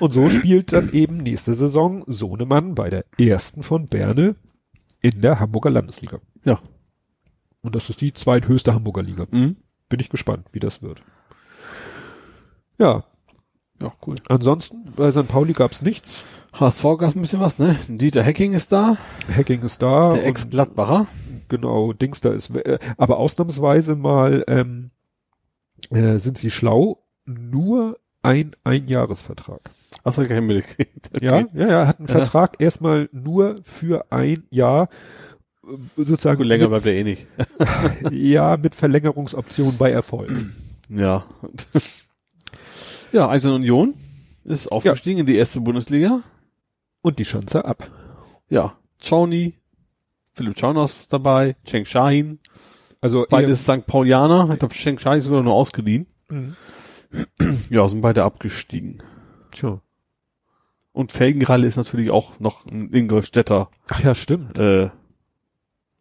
Und 0.00 0.12
so 0.12 0.30
spielt 0.30 0.72
dann 0.72 0.90
eben 0.92 1.18
nächste 1.18 1.52
Saison 1.54 2.04
Sohnemann 2.06 2.74
bei 2.74 2.88
der 2.88 3.04
ersten 3.18 3.62
von 3.62 3.86
Berne 3.86 4.34
in 5.02 5.20
der 5.20 5.40
Hamburger 5.40 5.68
Landesliga. 5.70 6.20
Ja. 6.44 6.58
Und 7.64 7.74
das 7.74 7.88
ist 7.90 8.00
die 8.00 8.12
zweithöchste 8.12 8.74
Hamburger 8.74 9.02
Liga. 9.02 9.26
Mhm. 9.30 9.56
Bin 9.88 9.98
ich 10.00 10.10
gespannt, 10.10 10.46
wie 10.52 10.60
das 10.60 10.82
wird. 10.82 11.02
Ja, 12.78 13.04
Ja, 13.80 13.92
cool. 14.06 14.16
ansonsten 14.28 14.84
bei 14.96 15.10
St. 15.10 15.26
Pauli 15.28 15.52
gab's 15.52 15.82
nichts. 15.82 16.24
HSV 16.58 16.82
gab 16.98 17.16
ein 17.16 17.22
bisschen 17.22 17.40
was, 17.40 17.58
ne? 17.58 17.76
Dieter 17.88 18.22
Hecking 18.22 18.52
ist 18.52 18.70
da, 18.70 18.96
Hacking 19.34 19.62
ist 19.62 19.82
da. 19.82 20.10
der 20.14 20.26
Ex-Gladbacher. 20.26 21.06
Genau, 21.48 21.92
Dings 21.92 22.20
da 22.20 22.30
ist, 22.32 22.50
äh, 22.54 22.78
aber 22.96 23.18
ausnahmsweise 23.18 23.96
mal 23.96 24.44
ähm, 24.46 24.90
äh, 25.90 26.18
sind 26.18 26.38
sie 26.38 26.50
schlau, 26.50 27.02
nur 27.26 27.98
ein 28.22 28.52
Einjahresvertrag. 28.64 29.60
Hast 30.04 30.18
du 30.18 30.22
nicht 30.22 30.30
mitgekriegt. 30.40 31.10
Okay. 31.16 31.24
Ja, 31.26 31.44
ja, 31.54 31.68
ja, 31.68 31.86
hat 31.86 31.98
einen 31.98 32.08
Ja. 32.08 32.14
Vertrag 32.14 32.60
erstmal 32.60 33.08
nur 33.12 33.56
für 33.64 34.06
ein 34.10 34.44
Jahr, 34.50 34.88
sozusagen 35.96 36.38
Gut, 36.38 36.46
länger 36.46 36.68
mit, 36.68 36.82
bleibt 36.82 36.86
er 36.86 36.94
eh 36.94 37.04
nicht. 37.04 37.26
ja, 38.10 38.56
mit 38.56 38.74
Verlängerungsoption 38.74 39.76
bei 39.78 39.90
Erfolg. 39.90 40.32
Ja. 40.88 41.24
ja, 43.12 43.28
Eisern 43.28 43.54
Union 43.54 43.94
ist 44.44 44.70
aufgestiegen 44.70 45.20
in 45.20 45.26
die 45.26 45.36
erste 45.36 45.60
Bundesliga. 45.60 46.22
Und 47.02 47.18
die 47.18 47.24
Schanze 47.24 47.64
ab. 47.64 47.90
Ja. 48.48 48.76
Czauny, 48.98 49.54
Philipp 50.34 50.58
Jonas 50.58 51.08
dabei, 51.08 51.56
Cheng 51.64 51.84
Shahin, 51.84 52.38
Also 53.00 53.26
beides 53.28 53.64
St. 53.64 53.86
Paulianer. 53.86 54.48
Ich 54.52 54.58
glaube, 54.58 54.74
Cheng 54.74 54.98
Shahin 54.98 55.18
ist 55.18 55.24
sogar 55.24 55.42
nur 55.42 55.54
ausgeliehen. 55.54 56.06
Mhm. 56.28 56.56
Ja, 57.70 57.88
sind 57.88 58.00
beide 58.00 58.24
abgestiegen. 58.24 59.02
Tja. 59.52 59.80
Und 60.92 61.12
Felgenralle 61.12 61.66
ist 61.66 61.76
natürlich 61.76 62.10
auch 62.10 62.40
noch 62.40 62.66
ein 62.66 62.92
Ingolstädter 62.92 63.68
Ach 63.88 64.00
ja, 64.00 64.14
stimmt. 64.14 64.58
äh, 64.58 64.90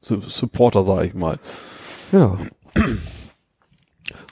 Supporter, 0.04 0.84
sag 0.84 1.06
ich 1.06 1.14
mal. 1.14 1.40
Ja. 2.12 2.38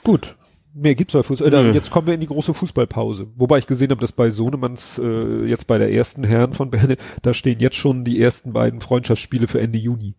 Gut. 0.04 0.36
Mehr 0.74 0.94
gibt's 0.94 1.12
bei 1.12 1.22
Fußball. 1.22 1.52
Äh, 1.52 1.72
jetzt 1.72 1.90
kommen 1.90 2.06
wir 2.06 2.14
in 2.14 2.20
die 2.20 2.26
große 2.26 2.54
Fußballpause. 2.54 3.28
Wobei 3.36 3.58
ich 3.58 3.66
gesehen 3.66 3.90
habe, 3.90 4.00
dass 4.00 4.12
bei 4.12 4.30
Sohnemanns, 4.30 4.98
äh, 4.98 5.44
jetzt 5.44 5.66
bei 5.66 5.76
der 5.76 5.92
ersten 5.92 6.24
Herren 6.24 6.54
von 6.54 6.70
Berne, 6.70 6.96
da 7.20 7.34
stehen 7.34 7.60
jetzt 7.60 7.76
schon 7.76 8.04
die 8.04 8.20
ersten 8.20 8.54
beiden 8.54 8.80
Freundschaftsspiele 8.80 9.48
für 9.48 9.60
Ende 9.60 9.78
Juni. 9.78 10.14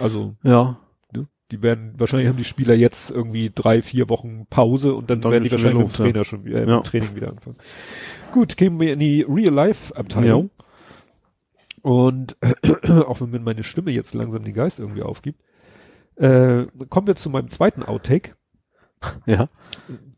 Also, 0.01 0.35
Ja. 0.43 0.79
ne, 1.15 1.29
die 1.51 1.63
werden, 1.63 1.95
wahrscheinlich 1.99 2.29
haben 2.29 2.37
die 2.39 2.45
Spieler 2.45 2.75
jetzt 2.75 3.11
irgendwie 3.11 3.51
drei, 3.55 3.83
vier 3.83 4.09
Wochen 4.09 4.47
Pause 4.51 4.95
und 4.95 5.11
dann, 5.11 5.21
Dann 5.21 5.31
werden 5.33 5.45
die 5.45 5.53
wahrscheinlich 5.53 5.75
wieder 5.75 5.85
mit 5.85 5.89
dem 5.89 5.91
los, 5.91 5.97
Trainer 5.97 6.25
schon 6.25 6.45
wieder, 6.45 6.63
äh, 6.67 6.69
Ja. 6.69 6.81
Training 6.81 7.15
wieder 7.15 7.29
anfangen. 7.31 7.57
Gut, 8.33 8.57
gehen 8.57 8.81
wir 8.81 8.93
in 8.95 8.99
die 8.99 9.23
Real-Life-Abteilung. 9.29 10.51
Und 11.87 12.37
auch 13.07 13.21
wenn 13.21 13.31
mir 13.31 13.39
meine 13.39 13.63
Stimme 13.63 13.93
jetzt 13.93 14.13
langsam 14.13 14.43
den 14.43 14.55
Geist 14.55 14.81
irgendwie 14.81 15.05
aufgibt, 15.05 15.41
äh, 16.17 16.67
kommen 16.89 17.07
wir 17.07 17.15
zu 17.15 17.31
meinem 17.31 17.47
zweiten 17.47 17.85
Outtake. 17.85 18.35
Ja. 19.25 19.49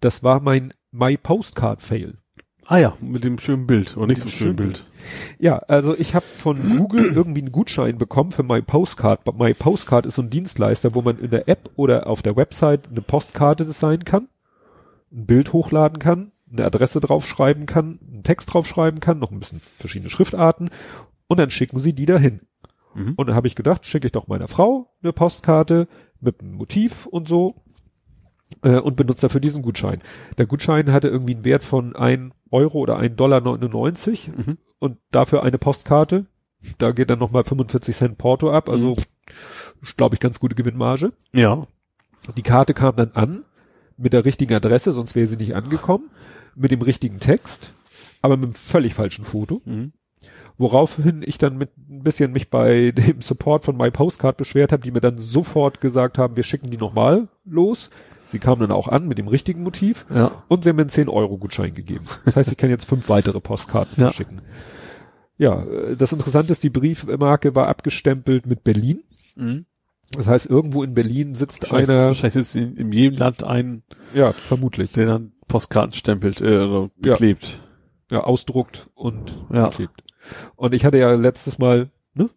Das 0.00 0.22
war 0.22 0.40
mein 0.40 0.72
My 0.92 1.18
Postcard 1.18 1.82
Fail. 1.82 2.16
Ah 2.64 2.78
ja, 2.78 2.97
mit 3.02 3.22
dem 3.22 3.36
schönen 3.36 3.66
Bild. 3.66 3.98
Oder 3.98 4.06
nicht 4.06 4.22
so 4.22 4.30
schönen 4.30 4.56
schönen 4.56 4.56
Bild. 4.56 4.86
Ja, 5.38 5.58
also 5.58 5.94
ich 5.94 6.14
habe 6.14 6.24
von 6.24 6.78
Google 6.78 7.12
irgendwie 7.14 7.42
einen 7.42 7.52
Gutschein 7.52 7.98
bekommen 7.98 8.30
für 8.30 8.44
My 8.44 8.62
Postcard. 8.62 9.20
My 9.38 9.52
Postcard 9.52 10.06
ist 10.06 10.14
so 10.14 10.22
ein 10.22 10.30
Dienstleister, 10.30 10.94
wo 10.94 11.02
man 11.02 11.18
in 11.18 11.28
der 11.28 11.50
App 11.50 11.68
oder 11.76 12.06
auf 12.06 12.22
der 12.22 12.36
Website 12.36 12.88
eine 12.88 13.02
Postkarte 13.02 13.66
designen 13.66 14.06
kann, 14.06 14.28
ein 15.12 15.26
Bild 15.26 15.52
hochladen 15.52 15.98
kann, 15.98 16.32
eine 16.50 16.64
Adresse 16.64 17.00
draufschreiben 17.00 17.66
kann, 17.66 17.98
einen 18.10 18.22
Text 18.22 18.55
draufschreiben 18.55 19.00
kann, 19.00 19.18
noch 19.18 19.32
ein 19.32 19.38
bisschen 19.38 19.60
verschiedene 19.76 20.08
Schriftarten 20.08 20.70
und 21.28 21.39
dann 21.39 21.50
schicken 21.50 21.78
sie 21.78 21.94
die 21.94 22.07
dahin. 22.07 22.40
Mhm. 22.94 23.15
Und 23.16 23.26
dann 23.28 23.36
habe 23.36 23.47
ich 23.47 23.55
gedacht, 23.55 23.86
schicke 23.86 24.07
ich 24.07 24.12
doch 24.12 24.26
meiner 24.28 24.48
Frau 24.48 24.90
eine 25.02 25.12
Postkarte 25.12 25.86
mit 26.20 26.40
einem 26.40 26.52
Motiv 26.55 27.07
und 27.07 27.28
so 27.28 27.62
äh, 28.62 28.78
und 28.78 28.97
benutze 28.97 29.23
dafür 29.23 29.40
diesen 29.40 29.62
Gutschein. 29.62 30.00
Der 30.39 30.47
Gutschein 30.47 30.92
hatte 30.92 31.08
irgendwie 31.08 31.34
einen 31.34 31.44
Wert 31.44 31.62
von 31.62 31.94
ein 31.94 32.32
Euro 32.50 32.78
oder 32.78 32.97
ein 32.97 33.15
Dollar 33.16 33.40
99 33.40 34.31
Mhm. 34.36 34.58
und 34.78 34.98
dafür 35.10 35.42
eine 35.42 35.58
Postkarte. 35.58 36.26
Da 36.78 36.90
geht 36.92 37.10
dann 37.10 37.20
nochmal 37.20 37.44
45 37.44 37.94
Cent 37.94 38.18
Porto 38.18 38.50
ab, 38.50 38.68
also 38.68 38.97
glaube 39.97 40.16
ich 40.16 40.20
ganz 40.20 40.40
gute 40.40 40.57
Gewinnmarge. 40.57 41.12
Ja. 41.32 41.62
Die 42.36 42.42
Karte 42.42 42.74
kam 42.74 42.97
dann 42.97 43.12
an 43.12 43.44
mit 43.97 44.12
der 44.12 44.24
richtigen 44.24 44.55
Adresse, 44.55 44.92
sonst 44.92 45.15
wäre 45.15 45.26
sie 45.26 45.36
nicht 45.36 45.55
angekommen, 45.55 46.10
mit 46.57 46.70
dem 46.73 46.82
richtigen 46.82 47.20
Text, 47.20 47.73
aber 48.23 48.36
mit 48.36 48.47
einem 48.47 48.55
völlig 48.55 48.94
falschen 48.94 49.24
Foto. 49.24 49.62
Mhm. 49.65 49.92
Woraufhin 50.58 51.22
ich 51.24 51.38
dann 51.38 51.56
mit 51.56 51.70
ein 51.88 52.02
bisschen 52.02 52.32
mich 52.32 52.50
bei 52.50 52.90
dem 52.96 53.22
Support 53.22 53.64
von 53.64 53.76
My 53.76 53.90
Postcard 53.90 54.36
beschwert 54.36 54.72
habe, 54.72 54.82
die 54.82 54.90
mir 54.90 55.00
dann 55.00 55.16
sofort 55.18 55.80
gesagt 55.80 56.18
haben, 56.18 56.36
wir 56.36 56.42
schicken 56.42 56.70
die 56.70 56.76
nochmal 56.76 57.28
los. 57.44 57.90
Sie 58.24 58.38
kamen 58.40 58.60
dann 58.60 58.72
auch 58.72 58.88
an 58.88 59.08
mit 59.08 59.16
dem 59.16 59.28
richtigen 59.28 59.62
Motiv 59.62 60.04
Ja. 60.14 60.42
und 60.48 60.62
sie 60.64 60.68
haben 60.70 60.76
mir 60.76 60.82
einen 60.82 60.90
10-Euro-Gutschein 60.90 61.72
gegeben. 61.74 62.04
Das 62.26 62.36
heißt, 62.36 62.50
ich 62.52 62.58
kann 62.58 62.68
jetzt 62.68 62.84
fünf 62.84 63.08
weitere 63.08 63.40
Postkarten 63.40 63.94
Ja. 64.02 64.08
verschicken. 64.08 64.42
Ja, 65.38 65.62
äh, 65.62 65.96
das 65.96 66.12
Interessante 66.12 66.52
ist, 66.52 66.62
die 66.62 66.68
Briefmarke 66.70 67.54
war 67.54 67.68
abgestempelt 67.68 68.44
mit 68.46 68.64
Berlin. 68.64 69.02
Mhm. 69.36 69.64
Das 70.12 70.26
heißt, 70.26 70.46
irgendwo 70.46 70.82
in 70.82 70.92
Berlin 70.94 71.34
sitzt 71.34 71.62
Wahrscheinlich, 71.62 71.90
einer, 71.90 72.06
wahrscheinlich 72.08 72.36
ist 72.36 72.56
in, 72.56 72.76
in 72.76 72.92
jedem 72.92 73.16
Land 73.18 73.44
ein, 73.44 73.82
ja, 74.14 74.32
vermutlich, 74.32 74.90
der 74.92 75.06
dann 75.06 75.32
Postkarten 75.46 75.92
stempelt, 75.92 76.40
äh, 76.40 76.58
oder 76.58 76.80
Ja. 76.82 77.12
beklebt. 77.12 77.62
ja, 78.10 78.20
ausdruckt 78.24 78.88
und 78.94 79.38
Ja. 79.52 79.68
klebt. 79.68 80.02
Und 80.57 80.74
ich 80.74 80.84
hatte 80.84 80.98
ja 80.98 81.12
letztes 81.15 81.58
Mal, 81.58 81.89
ne, 82.15 82.28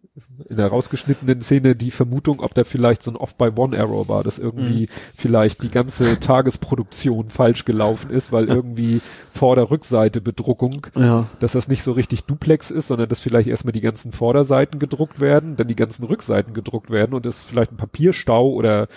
in 0.48 0.56
der 0.56 0.68
rausgeschnittenen 0.68 1.40
Szene 1.40 1.74
die 1.74 1.90
Vermutung, 1.90 2.40
ob 2.40 2.54
da 2.54 2.64
vielleicht 2.64 3.02
so 3.02 3.10
ein 3.10 3.16
Off-by-One-Error 3.16 4.08
war, 4.08 4.22
dass 4.22 4.38
irgendwie 4.38 4.88
vielleicht 5.16 5.62
die 5.62 5.70
ganze 5.70 6.20
Tagesproduktion 6.20 7.28
falsch 7.30 7.64
gelaufen 7.64 8.10
ist, 8.10 8.30
weil 8.32 8.44
irgendwie 8.48 9.00
Vorder-, 9.32 9.70
Rückseite 9.70 10.20
Bedruckung, 10.20 10.86
Ja. 10.96 11.26
dass 11.40 11.52
das 11.52 11.68
nicht 11.68 11.82
so 11.82 11.92
richtig 11.92 12.24
Duplex 12.24 12.70
ist, 12.70 12.88
sondern 12.88 13.08
dass 13.08 13.20
vielleicht 13.20 13.48
erstmal 13.48 13.72
die 13.72 13.80
ganzen 13.80 14.12
Vorderseiten 14.12 14.78
gedruckt 14.78 15.20
werden, 15.20 15.56
dann 15.56 15.68
die 15.68 15.76
ganzen 15.76 16.04
Rückseiten 16.04 16.54
gedruckt 16.54 16.90
werden 16.90 17.14
und 17.14 17.24
es 17.26 17.44
vielleicht 17.44 17.72
ein 17.72 17.76
Papierstau 17.76 18.50
oder 18.50 18.88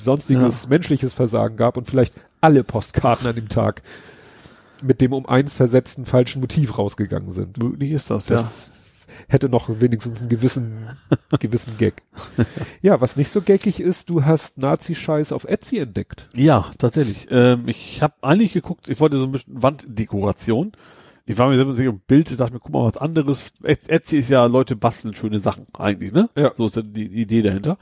sonstiges 0.00 0.68
menschliches 0.68 1.14
Versagen 1.14 1.56
gab 1.56 1.76
und 1.76 1.86
vielleicht 1.86 2.14
alle 2.40 2.64
Postkarten 2.64 3.26
an 3.26 3.34
dem 3.34 3.48
Tag 3.48 3.82
mit 4.82 5.00
dem 5.00 5.12
um 5.12 5.26
eins 5.26 5.54
versetzten 5.54 6.06
falschen 6.06 6.40
Motiv 6.40 6.78
rausgegangen 6.78 7.30
sind. 7.30 7.62
Möglich 7.62 7.92
ist 7.92 8.10
das, 8.10 8.26
Das 8.26 8.70
hätte 9.26 9.48
noch 9.48 9.68
wenigstens 9.80 10.20
einen 10.20 10.28
gewissen, 10.28 10.96
gewissen 11.40 11.76
Gag. 11.78 12.02
Ja, 12.82 13.00
was 13.00 13.16
nicht 13.16 13.30
so 13.30 13.40
gaggig 13.42 13.80
ist, 13.80 14.10
du 14.10 14.24
hast 14.24 14.58
Nazi-Scheiß 14.58 15.32
auf 15.32 15.44
Etsy 15.44 15.78
entdeckt. 15.78 16.28
ja. 16.34 16.48
Ja, 16.48 16.70
tatsächlich. 16.78 17.26
Ähm, 17.30 17.68
ich 17.68 18.00
habe 18.02 18.14
eigentlich 18.22 18.52
geguckt, 18.54 18.88
ich 18.88 19.00
wollte 19.00 19.18
so 19.18 19.24
ein 19.24 19.32
bisschen 19.32 19.62
Wanddekoration. 19.62 20.72
Ich 21.26 21.36
war 21.36 21.48
mir 21.50 21.56
selber 21.56 21.74
sicher, 21.74 21.90
ein 21.90 22.00
Bild, 22.06 22.40
dachte 22.40 22.54
mir, 22.54 22.60
guck 22.60 22.72
mal, 22.72 22.84
was 22.86 22.96
anderes. 22.96 23.52
Etsy 23.62 24.16
ist 24.16 24.30
ja, 24.30 24.46
Leute 24.46 24.76
basteln 24.76 25.12
schöne 25.12 25.40
Sachen 25.40 25.66
eigentlich, 25.76 26.12
ne? 26.12 26.30
Ja. 26.36 26.52
So 26.56 26.66
ist 26.66 26.76
ja 26.76 26.82
die 26.82 27.04
Idee 27.04 27.42
dahinter. 27.42 27.76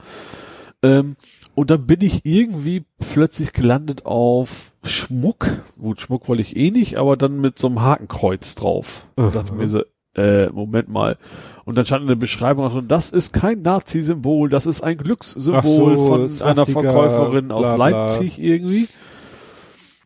Ähm, 0.83 1.15
und 1.57 1.71
dann 1.71 1.87
bin 1.87 2.01
ich 2.01 2.23
irgendwie 2.23 2.85
plötzlich 2.99 3.51
gelandet 3.51 4.05
auf 4.05 4.75
Schmuck. 4.83 5.63
Gut, 5.79 5.99
Schmuck 5.99 6.29
wollte 6.29 6.43
ich 6.43 6.55
eh 6.55 6.69
nicht, 6.69 6.97
aber 6.97 7.17
dann 7.17 7.41
mit 7.41 7.57
so 7.57 7.65
einem 7.65 7.81
Hakenkreuz 7.81 8.53
drauf. 8.53 9.07
Und 9.15 9.33
dachte 9.33 9.55
mir 9.55 9.67
so, 9.67 9.81
äh, 10.13 10.51
Moment 10.51 10.87
mal. 10.87 11.17
Und 11.65 11.75
dann 11.75 11.83
stand 11.83 12.03
in 12.03 12.09
der 12.09 12.15
Beschreibung 12.15 12.63
auch 12.63 12.73
so, 12.73 12.81
das 12.81 13.09
ist 13.09 13.33
kein 13.33 13.63
Nazi-Symbol, 13.63 14.49
das 14.49 14.67
ist 14.67 14.81
ein 14.81 14.97
Glückssymbol 14.97 15.97
so, 15.97 16.27
von 16.27 16.47
einer 16.47 16.67
Verkäuferin 16.67 17.51
aus 17.51 17.65
bla, 17.65 17.75
bla. 17.75 17.89
Leipzig 17.89 18.37
irgendwie. 18.37 18.87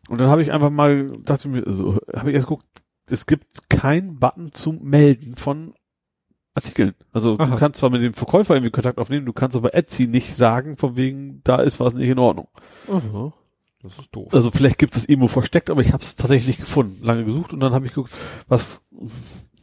Und 0.08 0.22
dann 0.22 0.30
habe 0.30 0.40
ich 0.40 0.52
einfach 0.52 0.70
mal, 0.70 1.06
dachte 1.22 1.50
mir, 1.50 1.64
so, 1.66 1.98
habe 2.16 2.30
ich 2.30 2.34
erst 2.34 2.46
geguckt, 2.46 2.66
es 3.10 3.26
gibt 3.26 3.68
keinen 3.68 4.18
Button 4.18 4.52
zum 4.52 4.82
Melden 4.84 5.36
von 5.36 5.74
Artikeln. 6.54 6.94
Also 7.12 7.38
Aha. 7.38 7.46
du 7.46 7.56
kannst 7.56 7.80
zwar 7.80 7.90
mit 7.90 8.02
dem 8.02 8.14
Verkäufer 8.14 8.54
irgendwie 8.54 8.70
Kontakt 8.70 8.98
aufnehmen, 8.98 9.26
du 9.26 9.32
kannst 9.32 9.56
aber 9.56 9.74
Etsy 9.74 10.06
nicht 10.06 10.36
sagen, 10.36 10.76
von 10.76 10.96
wegen, 10.96 11.40
da 11.44 11.56
ist 11.56 11.80
was 11.80 11.94
nicht 11.94 12.08
in 12.08 12.18
Ordnung. 12.18 12.48
Aha. 12.88 13.32
Das 13.82 13.98
ist 13.98 14.08
doof. 14.12 14.32
Also 14.32 14.50
vielleicht 14.50 14.78
gibt 14.78 14.96
es 14.96 15.08
irgendwo 15.08 15.28
versteckt, 15.28 15.70
aber 15.70 15.80
ich 15.80 15.92
habe 15.92 16.02
es 16.02 16.14
tatsächlich 16.14 16.46
nicht 16.46 16.60
gefunden. 16.60 17.04
Lange 17.04 17.24
gesucht 17.24 17.52
und 17.52 17.60
dann 17.60 17.72
habe 17.72 17.86
ich 17.86 17.94
geguckt, 17.94 18.12
was, 18.48 18.84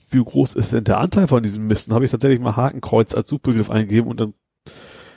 wie 0.09 0.23
groß 0.23 0.55
ist 0.55 0.73
denn 0.73 0.83
der 0.83 0.97
Anteil 0.97 1.27
von 1.27 1.41
diesem 1.41 1.67
Mist? 1.67 1.87
Dann 1.87 1.95
habe 1.95 2.05
ich 2.05 2.11
tatsächlich 2.11 2.39
mal 2.39 2.55
Hakenkreuz 2.55 3.13
als 3.13 3.29
Suchbegriff 3.29 3.69
eingegeben 3.69 4.09
und 4.09 4.19
dann 4.19 4.33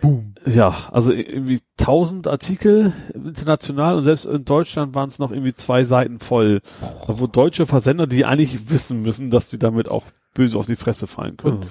Boom. 0.02 0.34
ja, 0.46 0.74
also 0.92 1.12
irgendwie 1.12 1.60
tausend 1.76 2.28
Artikel 2.28 2.92
international 3.14 3.96
und 3.96 4.04
selbst 4.04 4.26
in 4.26 4.44
Deutschland 4.44 4.94
waren 4.94 5.08
es 5.08 5.18
noch 5.18 5.32
irgendwie 5.32 5.54
zwei 5.54 5.84
Seiten 5.84 6.18
voll, 6.18 6.60
wo 7.06 7.26
deutsche 7.26 7.66
Versender, 7.66 8.06
die 8.06 8.24
eigentlich 8.24 8.70
wissen 8.70 9.02
müssen, 9.02 9.30
dass 9.30 9.50
sie 9.50 9.58
damit 9.58 9.88
auch 9.88 10.04
böse 10.34 10.58
auf 10.58 10.66
die 10.66 10.76
Fresse 10.76 11.06
fallen 11.06 11.36
können, 11.36 11.62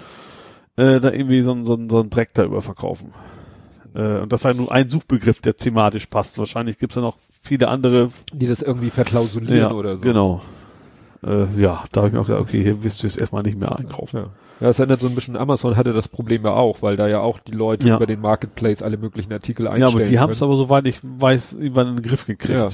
äh, 0.75 0.99
da 0.99 1.11
irgendwie 1.11 1.41
so, 1.41 1.53
so, 1.65 1.77
so 1.89 1.99
einen 2.01 2.09
Dreck 2.09 2.29
da 2.33 2.43
überverkaufen. 2.43 3.13
Äh, 3.93 4.19
und 4.19 4.31
das 4.31 4.43
war 4.43 4.53
nur 4.53 4.71
ein 4.71 4.89
Suchbegriff, 4.89 5.41
der 5.41 5.57
thematisch 5.57 6.05
passt. 6.05 6.37
Wahrscheinlich 6.37 6.77
gibt's 6.77 6.95
ja 6.95 7.01
noch 7.01 7.17
viele 7.41 7.67
andere. 7.67 8.09
Die 8.33 8.47
das 8.47 8.61
irgendwie 8.61 8.89
verklausulieren 8.89 9.73
oder 9.73 9.97
so. 9.97 10.03
Genau. 10.03 10.41
Äh, 11.23 11.45
ja, 11.61 11.83
da 11.91 12.01
habe 12.01 12.07
ich 12.07 12.13
mir 12.13 12.21
auch 12.21 12.25
gedacht, 12.25 12.41
okay, 12.41 12.63
hier 12.63 12.83
wirst 12.83 13.03
du 13.03 13.07
jetzt 13.07 13.17
erstmal 13.17 13.43
nicht 13.43 13.57
mehr 13.59 13.77
einkaufen. 13.77 14.17
Ja. 14.17 14.23
ja, 14.23 14.67
das 14.67 14.79
erinnert 14.79 15.01
so 15.01 15.07
ein 15.07 15.13
bisschen, 15.15 15.35
Amazon 15.37 15.75
hatte 15.77 15.93
das 15.93 16.07
Problem 16.07 16.43
ja 16.45 16.53
auch, 16.53 16.81
weil 16.81 16.95
da 16.97 17.07
ja 17.07 17.19
auch 17.19 17.39
die 17.39 17.51
Leute 17.51 17.87
Ja. 17.87 17.97
über 17.97 18.07
den 18.07 18.21
Marketplace 18.21 18.81
alle 18.81 18.97
möglichen 18.97 19.31
Artikel 19.33 19.65
Ja, 19.65 19.71
einstellen 19.71 19.95
aber 19.95 20.09
die 20.09 20.19
haben 20.19 20.31
es 20.31 20.41
aber, 20.41 20.57
soweit 20.57 20.87
ich 20.87 20.99
weiß, 21.03 21.53
irgendwann 21.55 21.89
in 21.89 21.95
den 21.97 22.03
Griff 22.03 22.25
gekriegt. 22.25 22.57
Ja. 22.57 22.69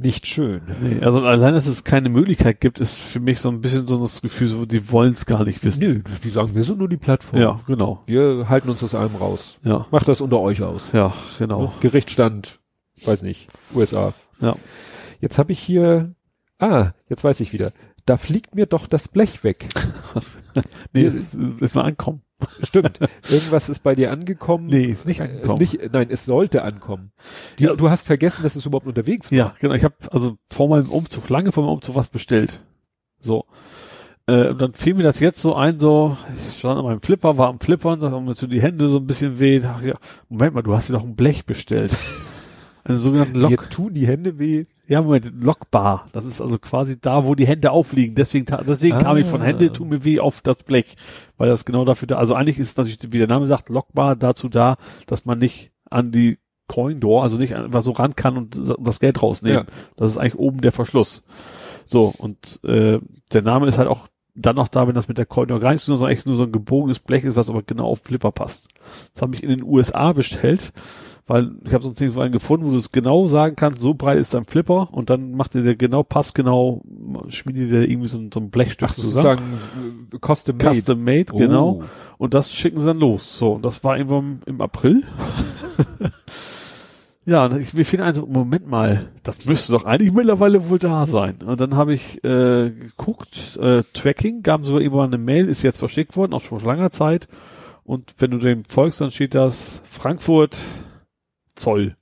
Nicht 0.00 0.28
schön. 0.28 0.60
Nee, 0.80 1.00
also 1.04 1.20
allein, 1.22 1.54
dass 1.54 1.66
es 1.66 1.82
keine 1.82 2.08
Möglichkeit 2.08 2.60
gibt, 2.60 2.78
ist 2.78 3.00
für 3.00 3.18
mich 3.18 3.40
so 3.40 3.48
ein 3.48 3.60
bisschen 3.60 3.88
so 3.88 3.98
das 4.00 4.22
Gefühl, 4.22 4.46
so, 4.46 4.64
die 4.64 4.92
wollen 4.92 5.12
es 5.12 5.26
gar 5.26 5.42
nicht 5.44 5.64
wissen. 5.64 5.80
Nö, 5.82 6.02
die 6.22 6.30
sagen, 6.30 6.54
wir 6.54 6.62
sind 6.62 6.78
nur 6.78 6.88
die 6.88 6.96
Plattform. 6.96 7.40
Ja, 7.40 7.58
genau. 7.66 8.02
Wir 8.06 8.48
halten 8.48 8.70
uns 8.70 8.82
aus 8.84 8.94
allem 8.94 9.16
raus. 9.16 9.58
Ja, 9.64 9.86
Macht 9.90 10.06
das 10.06 10.20
unter 10.20 10.38
euch 10.38 10.62
aus. 10.62 10.88
ja, 10.92 11.12
genau. 11.40 11.72
Gerichtsstand, 11.80 12.60
weiß 13.04 13.22
nicht, 13.22 13.48
USA. 13.74 14.14
Ja. 14.40 14.54
Jetzt 15.20 15.36
habe 15.36 15.50
ich 15.50 15.58
hier, 15.58 16.14
ah, 16.60 16.92
jetzt 17.08 17.24
weiß 17.24 17.40
ich 17.40 17.52
wieder. 17.52 17.72
Da 18.08 18.16
fliegt 18.16 18.54
mir 18.54 18.64
doch 18.66 18.86
das 18.86 19.08
Blech 19.08 19.44
weg. 19.44 19.66
nee, 20.94 21.02
ist, 21.02 21.34
ist 21.34 21.74
mal 21.74 21.82
ankommen. 21.82 22.22
Stimmt. 22.62 23.00
Irgendwas 23.28 23.68
ist 23.68 23.82
bei 23.82 23.94
dir 23.94 24.10
angekommen. 24.12 24.66
Nee, 24.66 24.84
ist 24.84 25.06
nicht 25.06 25.20
Äh, 25.20 25.24
angekommen. 25.24 25.60
Ist 25.60 25.72
nicht, 25.74 25.92
nein, 25.92 26.06
es 26.10 26.24
sollte 26.24 26.62
ankommen. 26.62 27.12
Die, 27.58 27.64
Ja. 27.64 27.74
Du 27.74 27.90
hast 27.90 28.06
vergessen, 28.06 28.44
dass 28.44 28.56
es 28.56 28.64
überhaupt 28.64 28.86
unterwegs 28.86 29.30
war. 29.30 29.36
Ja, 29.38 29.54
genau. 29.60 29.74
Ich 29.74 29.84
habe 29.84 29.94
also 30.10 30.38
vor 30.50 30.68
meinem 30.68 30.88
Umzug, 30.88 31.28
lange 31.28 31.52
vor 31.52 31.64
meinem 31.64 31.74
Umzug 31.74 31.96
was 31.96 32.08
bestellt. 32.08 32.62
So. 33.20 33.44
Äh, 34.26 34.50
und 34.50 34.62
dann 34.62 34.72
fiel 34.72 34.94
mir 34.94 35.02
das 35.02 35.20
jetzt 35.20 35.40
so 35.42 35.54
ein, 35.54 35.78
so, 35.78 36.16
ich 36.50 36.60
stand 36.60 36.78
an 36.78 36.84
meinem 36.84 37.02
Flipper, 37.02 37.36
war 37.36 37.48
am 37.48 37.60
Flippern, 37.60 38.00
da 38.00 38.10
haben 38.10 38.24
mir 38.24 38.34
so 38.34 38.46
die 38.46 38.62
Hände 38.62 38.88
so 38.88 38.96
ein 38.98 39.06
bisschen 39.06 39.38
weh. 39.40 39.58
Da 39.58 39.72
dachte 39.74 39.88
ja, 39.88 39.98
Moment 40.28 40.54
mal, 40.54 40.62
du 40.62 40.74
hast 40.74 40.88
dir 40.88 40.94
doch 40.94 41.04
ein 41.04 41.16
Blech 41.16 41.44
bestellt. 41.44 41.94
Eine 42.84 42.96
sogenannte 42.96 43.38
Mir 43.38 43.50
Lock. 43.50 43.68
tun 43.68 43.92
die 43.92 44.06
Hände 44.06 44.38
weh. 44.38 44.64
Ja, 44.88 45.02
Moment, 45.02 45.30
Lockbar. 45.44 46.08
Das 46.12 46.24
ist 46.24 46.40
also 46.40 46.58
quasi 46.58 46.98
da, 46.98 47.26
wo 47.26 47.34
die 47.34 47.46
Hände 47.46 47.70
aufliegen. 47.70 48.14
Deswegen, 48.14 48.46
deswegen 48.66 48.96
Ah. 48.96 49.02
kam 49.02 49.16
ich 49.18 49.26
von 49.26 49.42
Hände, 49.42 49.70
tun 49.70 49.88
mir 49.90 50.02
weh 50.04 50.18
auf 50.18 50.40
das 50.40 50.62
Blech. 50.62 50.96
Weil 51.36 51.48
das 51.50 51.66
genau 51.66 51.84
dafür 51.84 52.08
da, 52.08 52.16
also 52.16 52.34
eigentlich 52.34 52.58
ist 52.58 52.70
es 52.70 52.76
natürlich, 52.76 52.98
wie 53.12 53.18
der 53.18 53.26
Name 53.26 53.46
sagt, 53.46 53.68
Lockbar 53.68 54.16
dazu 54.16 54.48
da, 54.48 54.76
dass 55.06 55.26
man 55.26 55.38
nicht 55.38 55.72
an 55.90 56.10
die 56.10 56.38
Coin 56.68 57.00
Door, 57.00 57.22
also 57.22 57.36
nicht 57.36 57.54
einfach 57.54 57.82
so 57.82 57.92
ran 57.92 58.16
kann 58.16 58.36
und 58.38 58.58
das 58.78 59.00
Geld 59.00 59.22
rausnehmen. 59.22 59.66
Ja. 59.66 59.72
Das 59.96 60.10
ist 60.12 60.18
eigentlich 60.18 60.36
oben 60.38 60.60
der 60.62 60.72
Verschluss. 60.72 61.22
So, 61.84 62.12
und 62.16 62.60
äh, 62.64 62.98
der 63.32 63.42
Name 63.42 63.66
ist 63.66 63.78
halt 63.78 63.88
auch 63.88 64.08
dann 64.34 64.56
noch 64.56 64.68
da, 64.68 64.86
wenn 64.86 64.94
das 64.94 65.08
mit 65.08 65.18
der 65.18 65.26
Coin 65.26 65.48
Door 65.48 65.60
gar 65.60 65.72
nicht 65.72 65.80
so, 65.82 65.96
sondern 65.96 66.12
echt 66.16 66.26
nur 66.26 66.34
so 66.36 66.44
ein 66.44 66.52
gebogenes 66.52 67.00
Blech 67.00 67.24
ist, 67.24 67.36
was 67.36 67.50
aber 67.50 67.62
genau 67.62 67.86
auf 67.88 68.00
Flipper 68.04 68.30
passt. 68.32 68.68
Das 69.12 69.20
habe 69.22 69.34
ich 69.34 69.42
in 69.42 69.48
den 69.50 69.62
USA 69.64 70.12
bestellt, 70.12 70.72
weil 71.28 71.52
ich 71.64 71.72
habe 71.74 71.84
sonst 71.84 72.00
nirgendwo 72.00 72.22
einen 72.22 72.32
gefunden, 72.32 72.66
wo 72.66 72.70
du 72.72 72.78
es 72.78 72.90
genau 72.90 73.28
sagen 73.28 73.54
kannst, 73.54 73.80
so 73.80 73.94
breit 73.94 74.18
ist 74.18 74.34
dein 74.34 74.44
Flipper 74.46 74.88
und 74.92 75.10
dann 75.10 75.32
macht 75.32 75.54
dir 75.54 75.62
der 75.62 75.76
genau, 75.76 76.02
passgenau, 76.02 76.82
schmiedet 77.28 77.70
dir 77.70 77.88
irgendwie 77.88 78.08
so, 78.08 78.18
ein- 78.18 78.30
so 78.34 78.40
ein 78.40 78.50
Blechstück 78.50 78.88
Ach, 78.90 78.94
zusammen. 78.94 79.12
sozusagen 79.12 80.08
äh, 80.12 80.18
custom 80.26 80.56
made. 80.56 80.74
Custom 80.74 81.04
made, 81.04 81.26
Oh. 81.32 81.36
genau. 81.36 81.82
Und 82.18 82.34
das 82.34 82.52
schicken 82.52 82.80
sie 82.80 82.86
dann 82.86 82.98
los. 82.98 83.38
So, 83.38 83.52
und 83.52 83.64
das 83.64 83.84
war 83.84 83.96
irgendwann 83.96 84.40
im 84.46 84.60
April. 84.60 85.04
ja, 87.26 87.44
und 87.44 87.58
ich, 87.60 87.74
mir 87.74 87.84
fiel 87.84 88.00
ein, 88.00 88.14
so, 88.14 88.26
Moment 88.26 88.66
mal, 88.68 89.08
das 89.22 89.44
müsste 89.46 89.72
doch 89.72 89.84
eigentlich 89.84 90.12
mittlerweile 90.12 90.68
wohl 90.70 90.78
da 90.78 91.06
sein. 91.06 91.36
Und 91.44 91.60
dann 91.60 91.76
habe 91.76 91.92
ich 91.92 92.24
äh, 92.24 92.70
geguckt, 92.70 93.58
äh, 93.60 93.82
Tracking, 93.92 94.42
gab 94.42 94.64
sogar 94.64 94.80
irgendwann 94.80 95.08
eine 95.12 95.18
Mail, 95.22 95.46
ist 95.48 95.62
jetzt 95.62 95.78
verschickt 95.78 96.16
worden, 96.16 96.32
auch 96.32 96.40
schon 96.40 96.58
vor 96.60 96.68
langer 96.74 96.90
Zeit. 96.90 97.28
Und 97.84 98.14
wenn 98.18 98.30
du 98.30 98.38
dem 98.38 98.64
folgst, 98.64 99.00
dann 99.00 99.10
steht 99.10 99.34
das 99.34 99.82
Frankfurt 99.84 100.56
Zoll. 101.58 101.96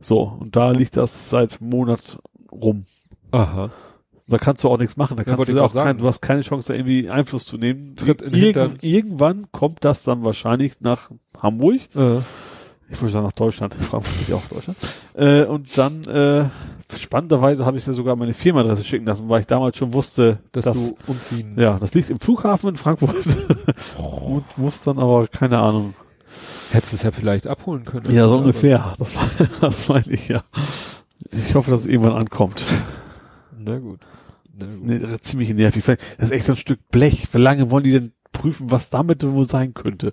So, 0.00 0.22
und 0.40 0.56
da 0.56 0.70
liegt 0.72 0.96
das 0.96 1.30
seit 1.30 1.60
Monat 1.60 2.18
rum. 2.52 2.84
Aha. 3.32 3.70
Da 4.28 4.38
kannst 4.38 4.64
du 4.64 4.68
auch 4.68 4.78
nichts 4.78 4.96
machen. 4.96 5.16
Da 5.16 5.22
Ja, 5.22 5.36
kannst 5.36 5.48
du 5.48 5.60
auch 5.62 5.72
kein, 5.72 5.98
du 5.98 6.06
hast 6.06 6.20
keine 6.20 6.40
Chance, 6.42 6.72
da 6.72 6.74
irgendwie 6.78 7.08
Einfluss 7.08 7.46
zu 7.46 7.58
nehmen. 7.58 7.94
Irgend, 8.32 8.82
irgendwann 8.82 9.46
kommt 9.52 9.84
das 9.84 10.02
dann 10.02 10.24
wahrscheinlich 10.24 10.80
nach 10.80 11.10
Hamburg. 11.40 11.80
Äh, 11.94 12.18
Ich 12.90 13.00
würde 13.00 13.12
sagen 13.12 13.24
nach 13.24 13.32
Deutschland. 13.32 13.74
Frankfurt 13.80 14.20
ist 14.20 14.28
ja 14.28 14.36
auch 14.36 14.44
Deutschland. 14.46 14.78
Äh, 15.14 15.44
und 15.44 15.76
dann, 15.78 16.04
äh, 16.04 16.48
spannenderweise 16.96 17.64
habe 17.66 17.76
ich 17.76 17.86
ja 17.86 17.92
sogar 17.92 18.16
meine 18.16 18.32
Firmenadresse 18.34 18.84
schicken 18.84 19.06
lassen, 19.06 19.28
weil 19.28 19.40
ich 19.40 19.46
damals 19.46 19.76
schon 19.76 19.92
wusste, 19.92 20.40
dass 20.52 20.64
dass, 20.64 20.88
du 20.88 20.96
umziehen. 21.06 21.54
ja, 21.58 21.78
das 21.78 21.94
liegt 21.94 22.10
im 22.10 22.18
Flughafen 22.20 22.70
in 22.70 22.76
Frankfurt. 22.76 23.14
und 23.98 24.44
muss 24.58 24.82
dann 24.82 24.98
aber, 24.98 25.26
keine 25.28 25.58
Ahnung. 25.58 25.94
Hättest 26.72 26.92
du 26.92 26.96
es 26.96 27.02
ja 27.02 27.10
vielleicht 27.12 27.46
abholen 27.46 27.84
können. 27.84 28.10
Ja, 28.10 28.26
so 28.26 28.38
ungefähr. 28.38 28.94
Das, 28.98 29.14
das 29.60 29.88
meine 29.88 30.10
ich, 30.12 30.28
ja. 30.28 30.44
Ich 31.30 31.54
hoffe, 31.54 31.70
dass 31.70 31.80
es 31.80 31.86
irgendwann 31.86 32.14
ankommt. 32.14 32.64
Na 33.58 33.78
gut. 33.78 34.00
Na 34.58 34.66
gut. 34.66 34.84
Nee, 34.84 34.98
das 34.98 35.10
ist 35.10 35.24
ziemlich 35.24 35.52
nervig. 35.54 35.84
Das 35.84 35.96
ist 36.18 36.30
echt 36.32 36.44
so 36.46 36.52
ein 36.52 36.56
Stück 36.56 36.80
Blech. 36.90 37.28
Wie 37.32 37.38
lange 37.38 37.70
wollen 37.70 37.84
die 37.84 37.92
denn 37.92 38.12
prüfen, 38.32 38.70
was 38.70 38.90
damit 38.90 39.22
wohl 39.26 39.46
sein 39.48 39.74
könnte? 39.74 40.12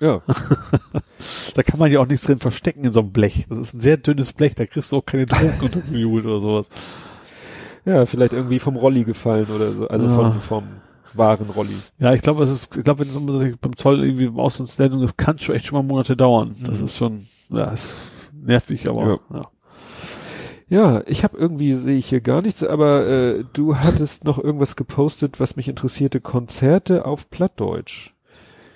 Ja. 0.00 0.22
Da 1.54 1.62
kann 1.62 1.78
man 1.78 1.90
ja 1.90 2.00
auch 2.00 2.06
nichts 2.06 2.26
drin 2.26 2.38
verstecken 2.38 2.84
in 2.84 2.92
so 2.92 3.00
einem 3.00 3.12
Blech. 3.12 3.46
Das 3.48 3.56
ist 3.58 3.74
ein 3.74 3.80
sehr 3.80 3.96
dünnes 3.96 4.32
Blech, 4.34 4.54
da 4.54 4.66
kriegst 4.66 4.92
du 4.92 4.96
auch 4.98 5.06
keine 5.06 5.24
Drogen 5.24 5.58
untergejubelt 5.62 6.26
oder 6.26 6.40
sowas. 6.40 6.68
ja, 7.86 8.04
vielleicht 8.04 8.34
irgendwie 8.34 8.58
vom 8.58 8.76
Rolli 8.76 9.04
gefallen 9.04 9.46
oder 9.46 9.72
so. 9.72 9.88
Also 9.88 10.06
Ja. 10.06 10.12
vom, 10.14 10.40
vom 10.42 10.64
wahren 11.16 11.50
Rolli. 11.50 11.74
Ja, 11.98 12.12
ich 12.14 12.22
glaube, 12.22 12.44
es 12.44 12.50
ist, 12.50 12.76
ich 12.76 12.84
glaube, 12.84 13.00
wenn 13.00 13.08
es 13.10 13.16
um- 13.16 13.26
beim 13.60 13.76
Zoll 13.76 14.02
irgendwie 14.04 14.24
im 14.26 14.38
Auslandsländung, 14.38 15.00
das 15.02 15.16
kann 15.16 15.38
schon 15.38 15.54
echt 15.54 15.66
schon 15.66 15.76
mal 15.78 15.82
Monate 15.82 16.16
dauern. 16.16 16.54
Das 16.64 16.78
Mhm. 16.80 16.84
ist 16.86 16.96
schon, 16.96 17.26
ja, 17.50 17.64
ist 17.72 17.94
nervig, 18.32 18.88
aber 18.88 19.20
ja. 19.32 19.42
Ja, 20.68 21.02
ich 21.06 21.24
habe 21.24 21.36
irgendwie, 21.36 21.74
sehe 21.74 21.98
ich 21.98 22.06
hier 22.06 22.22
gar 22.22 22.40
nichts, 22.40 22.64
aber 22.64 23.06
äh, 23.06 23.44
du 23.52 23.76
hattest 23.76 24.24
noch 24.24 24.38
irgendwas 24.38 24.76
gepostet, 24.76 25.38
was 25.38 25.56
mich 25.56 25.68
interessierte. 25.68 26.20
Konzerte 26.20 27.04
auf 27.04 27.28
Plattdeutsch. 27.28 28.13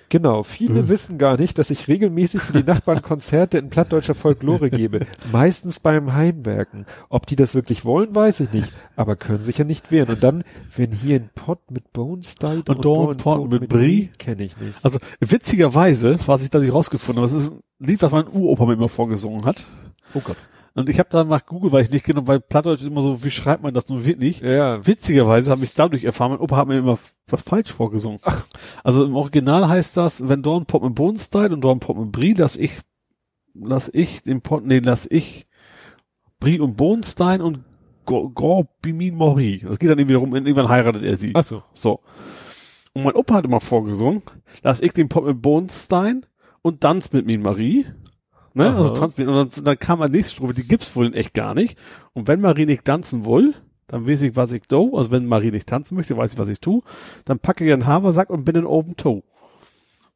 Genau, 0.09 0.41
viele 0.43 0.81
Mhm. 0.83 0.89
wissen 0.89 1.17
gar 1.19 1.37
nicht, 1.37 1.57
dass 1.59 1.69
ich 1.69 1.87
regelmäßig 1.87 2.41
für 2.41 2.53
die 2.53 2.63
Nachbarn 2.63 3.01
Konzerte 3.03 3.57
in 3.59 3.69
plattdeutscher 3.69 4.15
Folklore 4.15 4.69
gebe. 4.71 5.05
Meistens 5.31 5.79
beim 5.79 6.13
Heimwerken. 6.13 6.85
Ob 7.09 7.27
die 7.27 7.35
das 7.35 7.53
wirklich 7.55 7.85
wollen, 7.85 8.13
weiß 8.15 8.39
ich 8.39 8.51
nicht, 8.51 8.73
aber 8.95 9.15
können 9.15 9.43
sich 9.43 9.57
ja 9.59 9.65
nicht 9.65 9.91
wehren. 9.91 10.09
Und 10.09 10.23
dann, 10.23 10.43
wenn 10.75 10.91
hier 10.91 11.17
ein 11.17 11.29
Pot 11.35 11.59
mit 11.71 11.93
Bones 11.93 12.35
died 12.35 12.67
Und 12.69 12.83
da 12.85 13.09
ein 13.09 13.17
Pot 13.17 13.49
mit 13.51 13.69
Brie? 13.69 14.09
kenne 14.17 14.43
ich 14.43 14.57
nicht. 14.59 14.75
Also 14.81 14.97
witzigerweise, 15.19 16.17
was 16.25 16.43
ich 16.43 16.49
da 16.49 16.59
nicht 16.59 16.73
rausgefunden 16.73 17.23
habe, 17.23 17.31
es 17.35 17.43
ist 17.45 17.53
ein 17.53 17.59
Lied, 17.79 18.01
was 18.01 18.11
mein 18.11 18.27
Uropa 18.27 18.65
mir 18.65 18.73
immer 18.73 18.89
vorgesungen 18.89 19.45
hat. 19.45 19.65
Oh 20.13 20.21
Gott. 20.23 20.37
Und 20.75 20.89
ich 20.89 20.99
habe 20.99 21.09
dann 21.09 21.27
nach 21.27 21.45
Google, 21.45 21.71
weil 21.71 21.83
ich 21.83 21.91
nicht 21.91 22.05
genau, 22.05 22.27
weil 22.27 22.39
Plattdeutsch 22.39 22.81
ist 22.81 22.87
immer 22.87 23.01
so, 23.01 23.23
wie 23.23 23.31
schreibt 23.31 23.63
man 23.63 23.73
das 23.73 23.89
nun 23.89 24.05
wirklich? 24.05 24.39
Ja, 24.39 24.85
Witzigerweise 24.85 25.51
habe 25.51 25.63
ich 25.63 25.73
dadurch 25.73 26.03
erfahren, 26.03 26.31
mein 26.31 26.39
Opa 26.39 26.57
hat 26.57 26.67
mir 26.67 26.77
immer 26.77 26.97
was 27.27 27.41
falsch 27.41 27.71
vorgesungen. 27.71 28.19
Ach. 28.23 28.45
Also 28.83 29.05
im 29.05 29.15
Original 29.15 29.67
heißt 29.67 29.97
das, 29.97 30.29
wenn 30.29 30.41
Dorn 30.41 30.65
Pop 30.65 30.83
mit 30.83 30.97
died 30.97 31.51
und 31.51 31.61
Dorn 31.61 31.79
Pop 31.79 31.97
mit 31.97 32.11
Brie, 32.11 32.33
lass 32.33 32.55
ich, 32.55 32.71
lass 33.53 33.89
ich 33.93 34.21
den 34.23 34.41
Pot, 34.41 34.65
nee, 34.65 34.79
lass 34.79 35.07
ich 35.09 35.47
Brie 36.39 36.59
und 36.59 36.77
Bohnstein 36.77 37.41
und 37.41 37.63
Grand 38.05 38.67
Bimin 38.81 39.15
Mori. 39.15 39.61
Das 39.63 39.77
geht 39.79 39.89
dann 39.89 39.99
irgendwie 39.99 40.13
darum, 40.13 40.35
irgendwann 40.35 40.69
heiratet 40.69 41.03
er 41.03 41.17
sie. 41.17 41.31
ach 41.33 41.43
so. 41.43 41.63
So. 41.73 41.99
Und 42.93 43.03
mein 43.03 43.13
Opa 43.13 43.35
hat 43.35 43.45
immer 43.45 43.61
vorgesungen, 43.61 44.23
lass 44.63 44.81
ich 44.81 44.93
den 44.93 45.09
Pop 45.09 45.25
mit 45.25 45.41
Bohnstein 45.41 46.25
und 46.61 46.81
Tanz 46.81 47.11
mit 47.11 47.25
Min 47.25 47.41
Marie. 47.41 47.85
Ne? 48.53 48.67
Aha. 48.67 48.77
Also 48.77 49.07
mit, 49.17 49.27
und 49.27 49.55
dann, 49.55 49.63
dann 49.63 49.79
kam 49.79 50.01
eine 50.01 50.11
nächste 50.11 50.35
Strophe, 50.35 50.53
die 50.53 50.67
gibt's 50.67 50.95
wohl 50.95 51.05
in 51.05 51.13
echt 51.13 51.33
gar 51.33 51.53
nicht. 51.53 51.77
Und 52.13 52.27
wenn 52.27 52.41
Marie 52.41 52.65
nicht 52.65 52.85
tanzen 52.85 53.25
will, 53.25 53.53
dann 53.87 54.07
weiß 54.07 54.21
ich, 54.21 54.35
was 54.35 54.51
ich 54.51 54.67
do. 54.67 54.95
Also 54.95 55.11
wenn 55.11 55.25
Marie 55.25 55.51
nicht 55.51 55.67
tanzen 55.67 55.95
möchte, 55.95 56.15
weiß 56.15 56.33
ich, 56.33 56.39
was 56.39 56.49
ich 56.49 56.59
tu. 56.59 56.81
Dann 57.25 57.39
packe 57.39 57.65
ich 57.65 57.73
einen 57.73 57.85
Haversack 57.85 58.29
und 58.29 58.45
bin 58.45 58.55
in 58.55 58.65
oben 58.65 58.95
toe. 58.95 59.23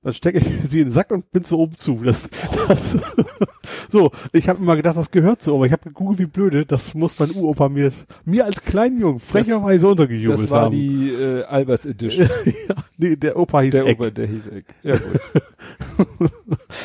Dann 0.04 0.14
stecke 0.14 0.40
ich 0.40 0.46
sie 0.70 0.80
in 0.80 0.88
den 0.88 0.92
Sack 0.92 1.12
und 1.12 1.32
bin 1.32 1.44
zu 1.44 1.58
oben 1.58 1.78
zu. 1.78 2.02
Das, 2.04 2.30
das 2.68 2.98
so, 3.90 4.12
ich 4.34 4.50
habe 4.50 4.62
immer 4.62 4.76
gedacht, 4.76 4.98
das 4.98 5.12
gehört 5.12 5.42
so, 5.42 5.56
aber 5.56 5.66
ich 5.66 5.72
habe 5.72 5.84
gegoogelt, 5.84 6.20
wie 6.20 6.26
blöde, 6.26 6.66
das 6.66 6.94
muss 6.94 7.18
mein 7.20 7.32
Uropa 7.32 7.70
mir, 7.70 7.92
mir 8.26 8.46
als 8.46 8.62
kleinen 8.62 9.00
Jungen 9.00 9.20
frecherweise 9.20 9.88
untergejubelt 9.88 10.44
Das 10.44 10.50
war 10.52 10.64
haben. 10.64 10.72
die 10.72 11.10
äh, 11.10 11.44
Albers 11.44 11.86
Edition. 11.86 12.30
ja, 12.46 12.76
nee, 12.98 13.16
der 13.16 13.38
Opa 13.38 13.62
hieß 13.62 13.72
der 13.72 13.86
Eck. 13.86 14.00
Ober, 14.00 14.12
der 14.12 14.28
hieß 14.28 14.48
Eck. 14.48 14.66
Ja, 14.84 14.96
gut. 14.98 16.32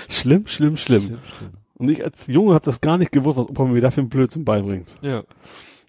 Schlimm, 0.08 0.46
schlimm, 0.46 0.76
schlimm. 0.76 1.02
Schlimm, 1.02 1.18
schlimm. 1.36 1.50
Und 1.74 1.88
ich 1.90 2.04
als 2.04 2.26
Junge 2.26 2.54
habe 2.54 2.64
das 2.64 2.80
gar 2.80 2.98
nicht 2.98 3.12
gewusst, 3.12 3.38
was 3.38 3.48
Opa 3.48 3.64
mir 3.64 3.80
da 3.80 3.90
für 3.90 4.00
einen 4.00 4.10
Blödsinn 4.10 4.44
beibringt. 4.44 4.96
Ja. 5.00 5.24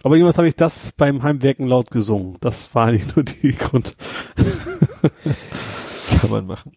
Aber 0.03 0.15
irgendwas 0.15 0.37
habe 0.37 0.47
ich 0.47 0.55
das 0.55 0.93
beim 0.93 1.23
Heimwerken 1.23 1.67
laut 1.67 1.91
gesungen. 1.91 2.37
Das 2.39 2.73
war 2.73 2.87
eigentlich 2.87 3.15
nur 3.15 3.25
die 3.25 3.51
Grund. 3.51 3.97
Kann 6.21 6.29
man 6.31 6.45
machen. 6.45 6.73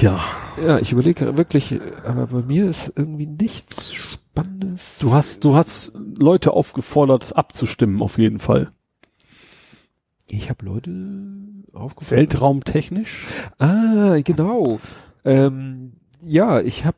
Ja. 0.00 0.24
Ja, 0.64 0.78
ich 0.78 0.92
überlege 0.92 1.36
wirklich, 1.36 1.78
aber 2.04 2.26
bei 2.26 2.42
mir 2.42 2.68
ist 2.68 2.92
irgendwie 2.96 3.26
nichts 3.26 3.92
Spannendes. 3.94 4.98
Du 5.00 5.12
hast, 5.12 5.44
du 5.44 5.54
hast 5.54 5.92
Leute 6.18 6.52
aufgefordert, 6.52 7.36
abzustimmen, 7.36 8.02
auf 8.02 8.18
jeden 8.18 8.40
Fall. 8.40 8.72
Ich 10.28 10.48
habe 10.50 10.64
Leute 10.64 10.90
aufgefallen. 11.72 12.20
Weltraumtechnisch. 12.20 13.26
Ah, 13.58 14.18
genau. 14.24 14.80
Ähm, 15.24 15.92
ja, 16.24 16.60
ich 16.60 16.84
habe. 16.84 16.96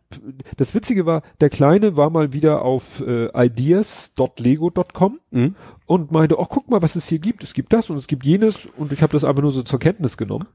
Das 0.57 0.75
Witzige 0.75 1.07
war, 1.07 1.23
der 1.41 1.51
Kleine 1.51 1.97
war 1.97 2.11
mal 2.11 2.33
wieder 2.33 2.63
auf 2.63 3.01
äh, 3.01 3.29
ideas.lego.com 3.47 5.19
Mhm. 5.31 5.57
und 5.87 6.13
meinte, 6.13 6.37
ach 6.39 6.49
guck 6.49 6.69
mal, 6.71 6.83
was 6.83 6.95
es 6.97 7.09
hier 7.09 7.19
gibt. 7.19 7.43
Es 7.43 7.55
gibt 7.55 7.73
das 7.73 7.91
und 7.91 7.97
es 7.97 8.07
gibt 8.07 8.25
jenes 8.25 8.67
und 8.77 8.93
ich 8.93 9.03
habe 9.03 9.13
das 9.13 9.25
einfach 9.25 9.43
nur 9.43 9.51
so 9.51 9.63
zur 9.63 9.79
Kenntnis 9.79 10.17
genommen 10.17 10.47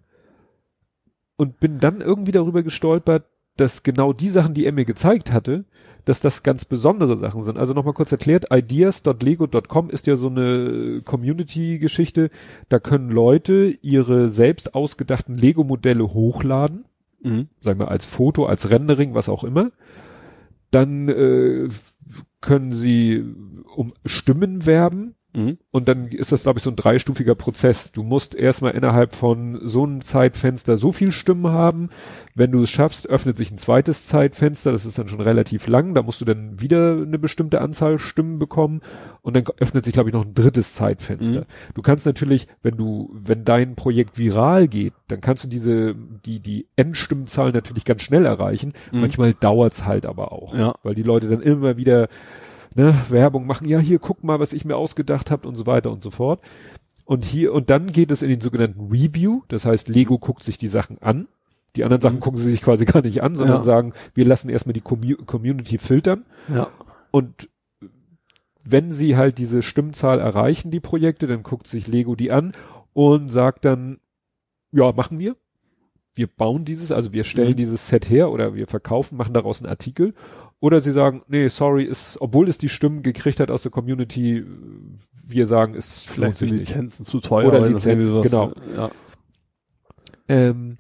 und 1.40 1.60
bin 1.60 1.80
dann 1.80 2.02
irgendwie 2.02 2.32
darüber 2.32 2.64
gestolpert, 2.64 3.26
dass 3.58 3.84
genau 3.84 4.14
die 4.14 4.30
Sachen, 4.30 4.54
die 4.54 4.66
er 4.66 4.72
mir 4.72 4.86
gezeigt 4.86 5.32
hatte, 5.32 5.66
dass 6.06 6.22
das 6.22 6.44
ganz 6.44 6.66
besondere 6.66 7.18
Sachen 7.18 7.44
sind. 7.44 7.58
Also 7.58 7.74
nochmal 7.74 7.94
kurz 7.94 8.12
erklärt, 8.12 8.46
ideas.lego.com 8.52 9.90
ist 9.90 10.08
ja 10.08 10.16
so 10.16 10.28
eine 10.30 11.02
Community-Geschichte. 11.04 12.30
Da 12.70 12.80
können 12.80 13.10
Leute 13.10 13.74
ihre 13.82 14.30
selbst 14.30 14.76
ausgedachten 14.76 15.38
Lego-Modelle 15.38 16.14
hochladen 16.14 16.86
Mhm. 17.22 17.50
sagen 17.60 17.80
wir 17.80 17.90
als 17.90 18.06
Foto, 18.06 18.46
als 18.46 18.70
Rendering, 18.70 19.14
was 19.14 19.30
auch 19.30 19.44
immer. 19.44 19.72
Dann 20.72 21.10
äh, 21.10 21.70
können 22.42 22.72
sie 22.72 23.26
um 23.76 23.94
Stimmen 24.06 24.66
werben. 24.66 25.16
Mhm. 25.34 25.58
Und 25.72 25.88
dann 25.88 26.08
ist 26.08 26.32
das, 26.32 26.44
glaube 26.44 26.58
ich, 26.58 26.64
so 26.64 26.72
ein 26.72 26.76
dreistufiger 26.76 27.36
Prozess. 27.36 27.92
Du 27.92 28.02
musst 28.02 28.34
erstmal 28.34 28.72
innerhalb 28.72 29.14
von 29.14 29.60
so 29.64 29.84
einem 29.84 30.02
Zeitfenster 30.02 30.78
so 30.78 30.92
viel 30.92 31.12
Stimmen 31.12 31.48
haben. 31.48 31.90
Wenn 32.34 32.52
du 32.52 32.64
es 32.64 32.70
schaffst, 32.70 33.08
öffnet 33.08 33.38
sich 33.38 33.52
ein 33.52 33.58
zweites 33.58 34.08
Zeitfenster. 34.08 34.72
Das 34.72 34.86
ist 34.86 34.98
dann 34.98 35.08
schon 35.08 35.22
relativ 35.22 35.68
lang. 35.68 35.94
Da 35.94 36.02
musst 36.02 36.20
du 36.22 36.26
dann 36.26 36.60
wieder 36.60 36.94
eine 36.94 37.20
bestimmte 37.20 37.62
Anzahl 37.62 38.00
Stimmen 38.00 38.40
bekommen. 38.40 38.82
Und 39.22 39.36
dann 39.36 39.44
öffnet 39.60 39.86
sich, 39.86 39.94
glaube 39.94 40.10
ich, 40.10 40.14
noch 40.14 40.26
ein 40.26 40.34
drittes 40.34 40.74
Zeitfenster. 40.74 41.42
Mhm. 41.42 41.74
Du 41.76 41.82
kannst 41.84 42.08
natürlich, 42.08 42.48
wenn 42.64 42.78
du, 42.78 43.12
wenn 43.14 43.46
dein 43.46 43.76
Projekt 43.76 44.18
viral 44.18 44.68
geht, 44.68 44.94
dann 45.10 45.22
kannst 45.22 45.44
du 45.44 45.48
diese, 45.48 45.96
die, 46.26 46.40
die 46.40 46.66
Endstimmenzahl 46.76 47.52
natürlich 47.52 47.86
ganz 47.86 48.02
schnell 48.02 48.26
erreichen. 48.26 48.74
Mhm. 48.92 49.02
Manchmal 49.02 49.34
dauert's 49.36 49.86
halt 49.86 50.08
aber 50.08 50.32
auch. 50.32 50.56
Ja. 50.56 50.74
Weil 50.82 50.96
die 50.96 51.04
Leute 51.04 51.30
dann 51.30 51.42
immer 51.42 51.78
wieder 51.78 52.08
ne, 52.76 52.96
Werbung 53.10 53.46
machen, 53.48 53.68
ja, 53.68 53.80
hier 53.80 54.00
guck 54.00 54.24
mal, 54.24 54.40
was 54.40 54.54
ich 54.54 54.66
mir 54.66 54.76
ausgedacht 54.78 55.32
habe 55.32 55.48
und 55.48 55.56
so 55.56 55.66
weiter 55.66 55.92
und 55.92 56.02
so 56.02 56.12
fort. 56.12 56.42
Und 57.06 57.26
hier, 57.26 57.54
und 57.54 57.70
dann 57.70 57.92
geht 57.92 58.12
es 58.12 58.22
in 58.22 58.30
den 58.30 58.42
sogenannten 58.42 58.90
Review, 58.92 59.42
das 59.48 59.66
heißt, 59.66 59.90
Lego 59.90 60.20
guckt 60.20 60.44
sich 60.44 60.58
die 60.58 60.68
Sachen 60.68 61.02
an. 61.02 61.28
Die 61.76 61.84
anderen 61.84 62.02
Sachen 62.02 62.18
Mhm. 62.18 62.22
gucken 62.22 62.40
sie 62.40 62.50
sich 62.52 62.62
quasi 62.62 62.86
gar 62.86 63.02
nicht 63.02 63.22
an, 63.24 63.36
sondern 63.36 63.58
Ja. 63.58 63.64
sagen, 63.64 63.94
wir 64.14 64.26
lassen 64.26 64.50
erstmal 64.50 64.74
die 64.74 64.82
Commu 64.82 65.16
Community 65.26 65.78
filtern. 65.78 66.26
Ja. 66.54 66.70
Und 67.12 67.50
wenn 68.64 68.92
sie 68.92 69.18
halt 69.18 69.38
diese 69.38 69.62
Stimmzahl 69.64 70.20
erreichen, 70.20 70.70
die 70.72 70.80
Projekte, 70.80 71.26
dann 71.28 71.44
guckt 71.44 71.68
sich 71.68 71.88
Lego 71.88 72.16
die 72.16 72.32
an 72.32 72.52
und 72.94 73.30
sagt 73.30 73.66
dann, 73.66 74.00
ja, 74.72 74.92
machen 74.92 75.18
wir. 75.18 75.36
Wir 76.14 76.28
bauen 76.28 76.66
dieses, 76.66 76.92
also 76.92 77.14
wir 77.14 77.24
stellen 77.24 77.52
Mhm. 77.54 77.58
dieses 77.58 77.88
Set 77.88 78.10
her 78.10 78.30
oder 78.32 78.54
wir 78.54 78.68
verkaufen, 78.68 79.18
machen 79.18 79.34
daraus 79.34 79.62
einen 79.62 79.70
Artikel. 79.70 80.14
Oder 80.62 80.82
sie 80.82 80.92
sagen, 80.92 81.24
nee, 81.28 81.48
sorry, 81.48 81.86
ist, 81.86 82.18
obwohl 82.20 82.50
es 82.50 82.58
die 82.58 82.68
Stimmen 82.70 83.02
gekriegt 83.02 83.40
hat 83.40 83.50
aus 83.50 83.62
der 83.64 83.72
Community, 83.72 84.44
wir 85.26 85.48
sagen, 85.48 85.74
es 85.76 86.06
lohnt 86.08 86.14
Vielleicht 86.16 86.38
sich 86.40 86.50
sind 86.50 86.60
nicht. 86.60 86.70
Lizenzen 86.70 87.06
zu 87.06 87.20
teuer. 87.22 87.48
Oder 87.48 87.68
Lizenzen, 87.68 88.22
genau. 88.22 88.52
Ja. 88.76 88.92
Ähm, 90.28 90.78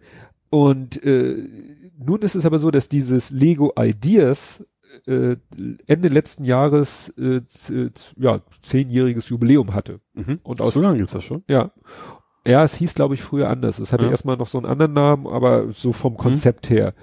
und 0.49 1.01
äh, 1.03 1.48
nun 1.98 2.22
ist 2.22 2.35
es 2.35 2.45
aber 2.45 2.59
so, 2.59 2.72
dass 2.72 2.90
dieses 2.90 3.32
Lego 3.32 3.74
Ideas 3.80 4.66
äh, 5.06 5.35
Ende 5.88 6.08
letzten 6.09 6.43
Jahres 6.43 7.09
äh, 7.17 7.41
z- 7.48 8.14
ja 8.17 8.41
zehnjähriges 8.61 9.30
Jubiläum 9.30 9.74
hatte. 9.74 9.99
Mhm. 10.14 10.40
Und 10.43 10.61
aus 10.61 10.74
so 10.74 10.82
lange 10.82 10.98
gibt's 10.98 11.14
das 11.14 11.24
schon? 11.24 11.43
ja 11.48 11.72
ja 12.48 12.64
es 12.64 12.75
hieß 12.75 12.95
glaube 12.95 13.14
ich 13.14 13.22
früher 13.22 13.49
anders. 13.49 13.80
Es 13.80 13.93
hatte 13.93 14.06
Ja. 14.06 14.11
erstmal 14.11 14.38
noch 14.38 14.48
so 14.48 14.58
einen 14.58 14.66
anderen 14.66 14.93
Namen, 14.93 15.27
aber 15.27 15.69
so 15.72 15.91
vom 15.93 16.17
Konzept 16.17 16.69
her 16.69 16.93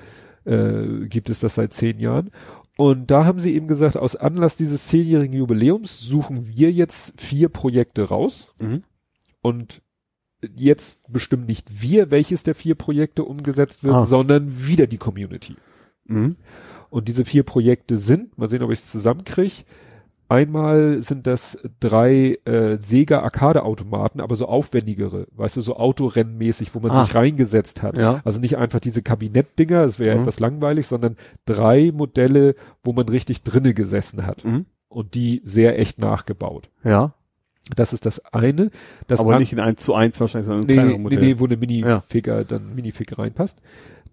äh, 0.44 1.06
gibt 1.08 1.30
es 1.30 1.40
das 1.40 1.54
seit 1.54 1.72
zehn 1.72 1.98
Jahren. 2.00 2.30
Und 2.76 3.10
da 3.10 3.24
haben 3.24 3.40
sie 3.40 3.54
eben 3.54 3.68
gesagt, 3.68 3.96
aus 3.96 4.16
Anlass 4.16 4.56
dieses 4.56 4.86
zehnjährigen 4.88 5.34
Jubiläums 5.34 5.98
suchen 6.00 6.46
wir 6.46 6.70
jetzt 6.70 7.18
vier 7.20 7.48
Projekte 7.48 8.02
raus 8.04 8.54
Mhm. 8.58 8.82
und 9.40 9.82
jetzt 10.54 11.10
bestimmen 11.10 11.46
nicht 11.46 11.80
wir, 11.82 12.10
welches 12.10 12.42
der 12.42 12.54
vier 12.54 12.74
Projekte 12.74 13.24
umgesetzt 13.24 13.82
wird, 13.82 13.94
Ah. 13.94 14.06
sondern 14.06 14.66
wieder 14.66 14.86
die 14.86 14.98
Community. 14.98 15.56
Mhm. 16.04 16.36
Und 16.90 17.08
diese 17.08 17.24
vier 17.24 17.42
Projekte 17.42 17.96
sind, 17.96 18.36
mal 18.38 18.48
sehen, 18.50 18.62
ob 18.62 18.70
ich 18.70 18.80
es 18.80 18.90
zusammenkriege. 18.90 19.64
Einmal 20.28 21.02
sind 21.02 21.26
das 21.26 21.56
drei 21.78 22.38
äh, 22.44 22.78
Sega 22.80 23.20
Arcade-Automaten, 23.20 24.20
aber 24.20 24.34
so 24.34 24.46
aufwendigere, 24.46 25.28
weißt 25.36 25.56
du, 25.56 25.60
so 25.60 25.76
Autorennmäßig, 25.76 26.74
wo 26.74 26.80
man 26.80 26.90
Ah. 26.90 27.04
sich 27.04 27.14
reingesetzt 27.14 27.82
hat. 27.82 27.96
Ja. 27.96 28.22
Also 28.24 28.40
nicht 28.40 28.56
einfach 28.58 28.80
diese 28.80 29.02
Kabinettdinger, 29.02 29.82
das 29.84 29.98
wäre 30.00 30.16
Mhm. 30.16 30.22
etwas 30.22 30.40
langweilig, 30.40 30.88
sondern 30.88 31.16
drei 31.44 31.92
Modelle, 31.94 32.56
wo 32.82 32.92
man 32.92 33.08
richtig 33.08 33.42
drinne 33.44 33.72
gesessen 33.72 34.26
hat. 34.26 34.44
Mhm. 34.44 34.66
Und 34.88 35.14
die 35.14 35.42
sehr 35.44 35.78
echt 35.78 35.98
nachgebaut. 36.00 36.70
Ja. 36.82 37.12
Das 37.74 37.92
ist 37.92 38.06
das 38.06 38.24
eine. 38.32 38.70
Das 39.08 39.18
aber 39.20 39.38
nicht 39.40 39.52
in 39.52 39.58
1 39.60 39.82
zu 39.82 39.94
1 39.94 40.20
wahrscheinlich, 40.20 40.46
sondern 40.46 40.62
in 40.62 40.66
nee, 40.68 40.72
kleinere 40.74 40.96
nee, 40.96 41.02
Modelle. 41.02 41.20
nee, 41.26 41.38
wo 41.40 41.44
eine 41.46 41.56
Minifigure, 41.56 42.44
dann 42.44 42.74
Minifig 42.74 43.16
reinpasst. 43.18 43.60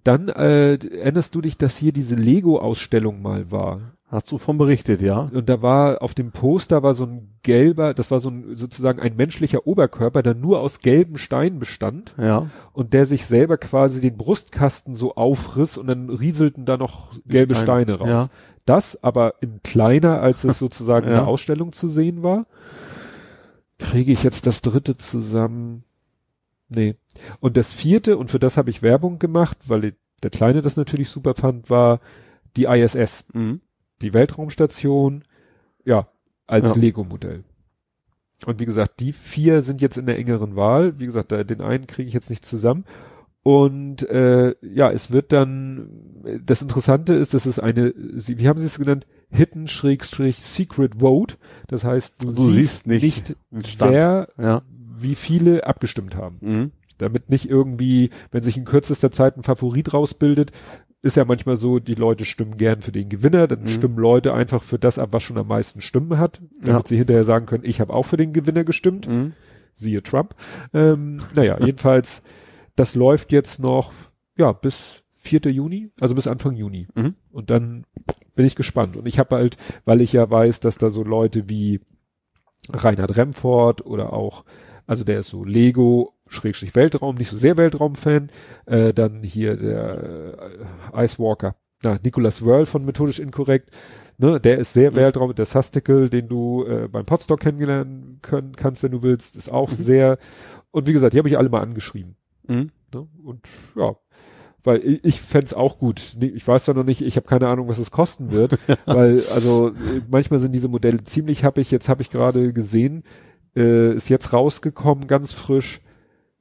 Dann 0.04 0.28
äh, 0.30 0.74
erinnerst 0.76 1.34
du 1.36 1.42
dich, 1.42 1.58
dass 1.58 1.78
hier 1.78 1.94
diese 1.94 2.16
Lego-Ausstellung 2.16 3.22
mal 3.22 3.52
war? 3.52 3.94
Hast 4.08 4.32
du 4.32 4.38
von 4.38 4.58
berichtet, 4.60 5.02
ja? 5.02 5.30
Und 5.34 5.50
da 5.50 5.62
war 5.64 6.02
auf 6.04 6.14
dem 6.14 6.32
Poster 6.32 6.84
war 6.84 6.94
so 6.94 7.06
ein 7.06 7.30
gelber, 7.42 7.96
das 7.96 8.12
war 8.12 8.20
so 8.20 8.30
ein 8.30 8.56
sozusagen 8.56 9.00
ein 9.00 9.16
menschlicher 9.16 9.66
Oberkörper, 9.66 10.22
der 10.22 10.36
nur 10.36 10.60
aus 10.60 10.82
gelben 10.82 11.18
Steinen 11.18 11.58
bestand 11.58 12.14
Ja. 12.22 12.48
und 12.74 12.94
der 12.94 13.08
sich 13.08 13.26
selber 13.26 13.58
quasi 13.58 14.02
den 14.02 14.16
Brustkasten 14.18 14.94
so 14.94 15.16
aufriss 15.16 15.80
und 15.80 15.88
dann 15.88 16.10
rieselten 16.12 16.66
da 16.66 16.78
noch 16.78 17.12
gelbe 17.26 17.56
Steine, 17.56 17.96
Steine 17.96 18.00
raus. 18.00 18.08
ja. 18.10 18.28
Das 18.66 19.02
aber 19.04 19.34
in 19.42 19.62
kleiner, 19.64 20.22
als 20.22 20.44
es 20.44 20.60
sozusagen 20.60 21.06
in 21.08 21.12
Ja. 21.14 21.18
der 21.20 21.28
Ausstellung 21.28 21.72
zu 21.72 21.88
sehen 21.88 22.22
war. 22.22 22.46
Kriege 23.80 24.12
ich 24.12 24.22
jetzt 24.24 24.46
das 24.46 24.62
dritte 24.62 24.96
zusammen? 24.96 25.84
Nee. 26.74 26.96
Und 27.40 27.58
das 27.58 27.74
vierte, 27.74 28.18
und 28.18 28.32
für 28.32 28.40
das 28.40 28.58
habe 28.58 28.70
ich 28.70 28.82
Werbung 28.82 29.20
gemacht, 29.20 29.58
weil 29.68 29.94
der 30.24 30.30
Kleine 30.32 30.62
das 30.62 30.78
natürlich 30.78 31.10
super 31.10 31.36
fand, 31.36 31.70
war 31.70 32.00
die 32.58 32.66
ISS 32.66 33.26
Mhm. 33.34 33.62
die 34.02 34.14
Weltraumstation, 34.14 35.24
ja, 35.86 36.08
als 36.48 36.70
Ja. 36.70 36.76
Lego-Modell. 36.76 37.44
Und 38.46 38.60
wie 38.60 38.66
gesagt, 38.66 39.00
die 39.00 39.14
vier 39.14 39.62
sind 39.62 39.82
jetzt 39.82 39.98
in 39.98 40.06
der 40.06 40.18
engeren 40.18 40.56
Wahl. 40.56 41.00
Wie 41.00 41.06
gesagt, 41.06 41.32
da, 41.32 41.44
den 41.46 41.62
einen 41.62 41.88
kriege 41.88 42.08
ich 42.08 42.14
jetzt 42.14 42.30
nicht 42.30 42.46
zusammen. 42.46 42.84
Und 43.42 44.04
äh, 44.10 44.56
ja, 44.62 44.90
es 44.92 45.12
wird 45.12 45.32
dann, 45.34 45.90
das 46.46 46.62
Interessante 46.62 47.14
ist, 47.14 47.34
dass 47.34 47.46
es 47.46 47.60
eine, 47.60 47.94
sie, 48.16 48.40
wie 48.40 48.48
haben 48.48 48.60
sie 48.60 48.66
es 48.66 48.78
genannt? 48.78 49.06
Hidden 49.30 49.68
Schrägstrich 49.68 50.38
Secret 50.42 50.96
Vote. 51.00 51.36
Das 51.68 51.84
heißt, 51.84 52.24
du, 52.24 52.32
Du 52.32 52.50
siehst 52.50 52.88
nicht 52.88 53.36
den 53.52 53.64
Stand. 53.66 53.92
wer, 53.94 54.28
Ja. 54.38 54.62
Wie 54.98 55.16
viele 55.16 55.66
abgestimmt 55.66 56.16
haben. 56.16 56.38
Mhm. 56.42 56.72
Damit 56.98 57.30
nicht 57.30 57.50
irgendwie, 57.50 58.12
wenn 58.32 58.44
sich 58.44 58.58
in 58.58 58.66
kürzester 58.66 59.12
Zeit 59.12 59.36
ein 59.38 59.44
Favorit 59.44 59.94
rausbildet, 59.94 60.52
ist 61.02 61.18
ja 61.18 61.26
manchmal 61.26 61.58
so, 61.58 61.80
die 61.80 61.96
Leute 61.96 62.24
stimmen 62.24 62.56
gern 62.56 62.82
für 62.82 62.94
den 62.94 63.10
Gewinner, 63.10 63.48
dann 63.48 63.62
Mhm. 63.64 63.68
stimmen 63.68 63.98
Leute 63.98 64.34
einfach 64.34 64.64
für 64.64 64.80
das 64.80 65.00
ab, 65.00 65.10
was 65.12 65.24
schon 65.24 65.38
am 65.38 65.48
meisten 65.48 65.82
Stimmen 65.82 66.18
hat, 66.18 66.42
damit 66.62 66.84
Ja. 66.84 66.88
sie 66.88 66.98
hinterher 66.98 67.24
sagen 67.26 67.46
können, 67.46 67.66
ich 67.66 67.82
habe 67.82 67.94
auch 67.94 68.04
für 68.04 68.16
den 68.18 68.32
Gewinner 68.32 68.64
gestimmt, 68.64 69.08
Mhm. 69.08 69.34
siehe 69.76 70.02
Trump. 70.04 70.36
Ähm, 70.74 71.22
naja, 71.36 71.58
jedenfalls, 71.66 72.24
das 72.78 72.96
läuft 72.96 73.32
jetzt 73.34 73.60
noch, 73.60 73.92
ja, 74.38 74.54
bis 74.54 75.04
4. 75.16 75.52
Juni, 75.52 75.90
also 76.00 76.16
bis 76.16 76.28
Anfang 76.28 76.56
Juni. 76.56 76.88
Mhm. 76.96 77.16
Und 77.32 77.50
dann 77.50 77.86
bin 78.36 78.46
ich 78.46 78.56
gespannt. 78.56 78.96
Und 78.96 79.06
ich 79.06 79.20
habe 79.20 79.36
halt, 79.36 79.58
weil 79.86 80.00
ich 80.02 80.14
ja 80.14 80.30
weiß, 80.30 80.60
dass 80.62 80.78
da 80.78 80.90
so 80.90 81.04
Leute 81.04 81.50
wie 81.50 81.82
Reinhard 82.72 83.18
Remford 83.18 83.86
oder 83.86 84.14
auch, 84.14 84.46
also 84.88 85.04
der 85.04 85.20
ist 85.20 85.28
so 85.28 85.44
Lego, 85.44 86.14
Schrägstrich 86.28 86.76
Weltraum, 86.76 87.16
nicht 87.16 87.30
so 87.30 87.38
sehr 87.38 87.58
Weltraum-Fan. 87.58 88.30
Äh, 88.66 88.94
dann 88.94 89.24
hier 89.24 89.56
der 89.56 90.38
äh, 90.94 91.04
Ice 91.06 91.20
Walker, 91.20 91.56
na, 91.84 92.00
Nicholas 92.04 92.44
Whirl 92.46 92.66
von 92.66 92.86
Methodisch 92.86 93.20
Inkorrekt. 93.20 93.70
Ne, 94.18 94.40
der 94.40 94.60
ist 94.60 94.74
sehr 94.74 94.92
Mhm. 94.92 94.96
Weltraum. 94.96 95.34
Der 95.36 95.46
Sastikel, 95.46 96.10
den 96.10 96.28
du 96.28 96.66
äh, 96.66 96.88
beim 96.88 97.06
Podstock 97.06 97.40
kennenlernen 97.40 98.20
können, 98.22 98.56
kannst, 98.56 98.84
wenn 98.84 98.92
du 98.92 99.02
willst, 99.04 99.36
ist 99.36 99.50
auch 99.52 99.72
Mhm. 99.72 99.76
sehr. 99.76 100.18
Und 100.72 100.88
wie 100.88 100.94
gesagt, 100.94 101.14
die 101.14 101.18
habe 101.18 101.28
ich 101.30 101.38
alle 101.38 101.50
mal 101.50 101.62
angeschrieben. 101.62 102.16
Mhm. 102.48 102.70
Ne? 102.94 103.08
Und 103.24 103.48
ja, 103.76 103.96
weil 104.64 104.86
ich, 104.86 105.04
ich 105.04 105.22
fände 105.22 105.58
auch 105.58 105.78
gut. 105.78 106.16
Ich 106.22 106.48
weiß 106.48 106.66
zwar 106.66 106.76
noch 106.76 106.84
nicht, 106.86 107.02
ich 107.02 107.16
habe 107.18 107.28
keine 107.28 107.48
Ahnung, 107.48 107.68
was 107.68 107.80
es 107.80 107.92
kosten 107.92 108.32
wird, 108.32 108.58
weil 108.86 109.24
also 109.34 109.70
äh, 109.70 110.02
manchmal 110.10 110.40
sind 110.40 110.54
diese 110.54 110.68
Modelle 110.70 111.04
ziemlich 111.04 111.44
happig. 111.44 111.70
Jetzt 111.72 111.90
habe 111.90 112.02
ich 112.02 112.10
gerade 112.10 112.54
gesehen, 112.54 113.04
äh, 113.56 113.94
ist 113.96 114.10
jetzt 114.10 114.34
rausgekommen, 114.34 115.08
ganz 115.08 115.34
frisch. 115.34 115.82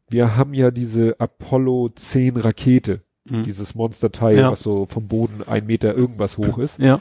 Wir 0.08 0.36
haben 0.36 0.54
ja 0.54 0.70
diese 0.70 1.18
Apollo 1.20 1.90
10 1.94 2.36
Rakete, 2.36 3.02
Mhm. 3.28 3.44
dieses 3.44 3.74
Monsterteil, 3.74 4.36
Ja. 4.36 4.50
was 4.52 4.60
so 4.62 4.86
vom 4.86 5.06
Boden 5.08 5.42
ein 5.46 5.66
Meter 5.66 5.94
irgendwas 5.94 6.38
hoch 6.38 6.58
ist. 6.58 6.78
Ja. 6.78 7.00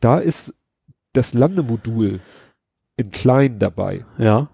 Da 0.00 0.18
ist 0.18 0.52
das 1.12 1.34
Landemodul 1.34 2.20
in 2.96 3.10
klein 3.10 3.58
dabei, 3.58 4.04
Ja. 4.18 4.48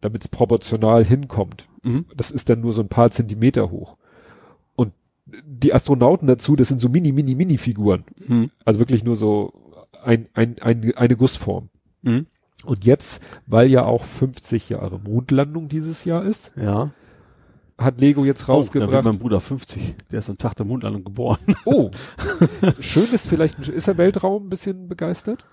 damit 0.00 0.22
es 0.22 0.28
proportional 0.28 1.04
hinkommt 1.04 1.68
Mhm. 1.82 2.06
das 2.16 2.30
ist 2.30 2.48
dann 2.48 2.60
nur 2.60 2.72
so 2.72 2.82
ein 2.82 2.88
paar 2.88 3.10
Zentimeter 3.10 3.70
hoch. 3.70 3.96
Und 4.74 4.92
die 5.44 5.72
Astronauten 5.74 6.26
dazu, 6.28 6.56
das 6.56 6.68
sind 6.68 6.80
so 6.80 6.88
mini, 6.88 7.12
mini, 7.12 7.34
mini 7.34 7.58
Figuren. 7.58 8.04
Mhm. 8.26 8.50
Also 8.64 8.80
wirklich 8.80 9.04
nur 9.04 9.16
so 9.16 9.52
ein, 10.04 10.28
ein, 10.34 10.56
ein, 10.60 10.94
eine 10.96 11.16
Gussform. 11.16 11.68
Mhm. 12.02 12.26
Und 12.66 12.84
jetzt, 12.84 13.20
weil 13.46 13.70
ja 13.70 13.84
auch 13.84 14.04
50 14.04 14.68
Jahre 14.70 14.98
Mondlandung 14.98 15.68
dieses 15.68 16.04
Jahr 16.04 16.24
ist, 16.24 16.52
Ja. 16.56 16.90
hat 17.78 18.00
Lego 18.00 18.24
jetzt 18.24 18.42
Oh, 18.44 18.46
da 18.46 18.52
wird 18.54 18.58
rausgebracht. 18.76 19.04
mein 19.04 19.18
Bruder 19.18 19.40
50. 19.40 19.94
Der 20.10 20.18
ist 20.18 20.28
am 20.30 20.38
Tag 20.38 20.54
der 20.56 20.66
Mondlandung 20.66 21.04
geboren. 21.04 21.38
Oh, 21.64 21.90
schön 22.80 23.06
ist 23.12 23.28
vielleicht, 23.28 23.58
ist 23.68 23.88
er 23.88 23.98
Weltraum 23.98 24.46
ein 24.46 24.48
bisschen 24.50 24.88
begeistert? 24.88 25.44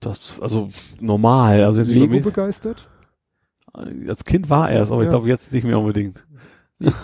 Das, 0.00 0.38
also 0.40 0.68
normal. 1.00 1.62
Also 1.64 1.80
jetzt 1.82 1.90
Lego 1.92 2.18
begeistert? 2.20 2.88
als 3.74 4.24
Kind 4.24 4.50
war 4.50 4.70
er 4.70 4.82
es, 4.82 4.90
aber 4.92 5.02
ich 5.02 5.06
Ja. 5.06 5.10
glaube 5.12 5.28
jetzt 5.28 5.52
nicht 5.52 5.64
mehr 5.64 5.78
unbedingt. 5.78 6.26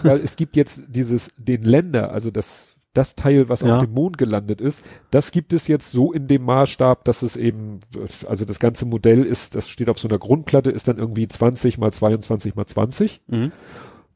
Weil 0.02 0.18
es 0.20 0.34
gibt 0.36 0.57
jetzt 0.57 0.83
dieses, 0.89 1.31
den 1.39 1.62
Länder, 1.62 2.10
also 2.10 2.31
das 2.31 2.68
das 2.94 3.15
Teil, 3.15 3.49
was 3.49 3.60
Ja. 3.60 3.76
auf 3.76 3.84
dem 3.84 3.92
Mond 3.94 4.18
gelandet 4.18 4.60
ist, 4.60 4.83
das 5.10 5.31
gibt 5.31 5.52
es 5.52 5.68
jetzt 5.68 5.91
so 5.92 6.12
in 6.12 6.26
dem 6.26 6.42
Maßstab, 6.44 7.05
dass 7.05 7.23
es 7.23 7.36
eben, 7.36 7.81
also 8.26 8.44
das 8.44 8.58
ganze 8.58 8.86
Modell 8.86 9.25
ist, 9.25 9.55
das 9.55 9.68
steht 9.68 9.89
auf 9.89 9.99
so 9.99 10.08
einer 10.08 10.18
Grundplatte, 10.18 10.70
ist 10.70 10.89
dann 10.89 10.99
irgendwie 10.99 11.28
20 11.28 11.78
mal 11.78 11.92
22 11.92 12.55
mal 12.55 12.67
20 12.67 13.20
Mhm. 13.28 13.52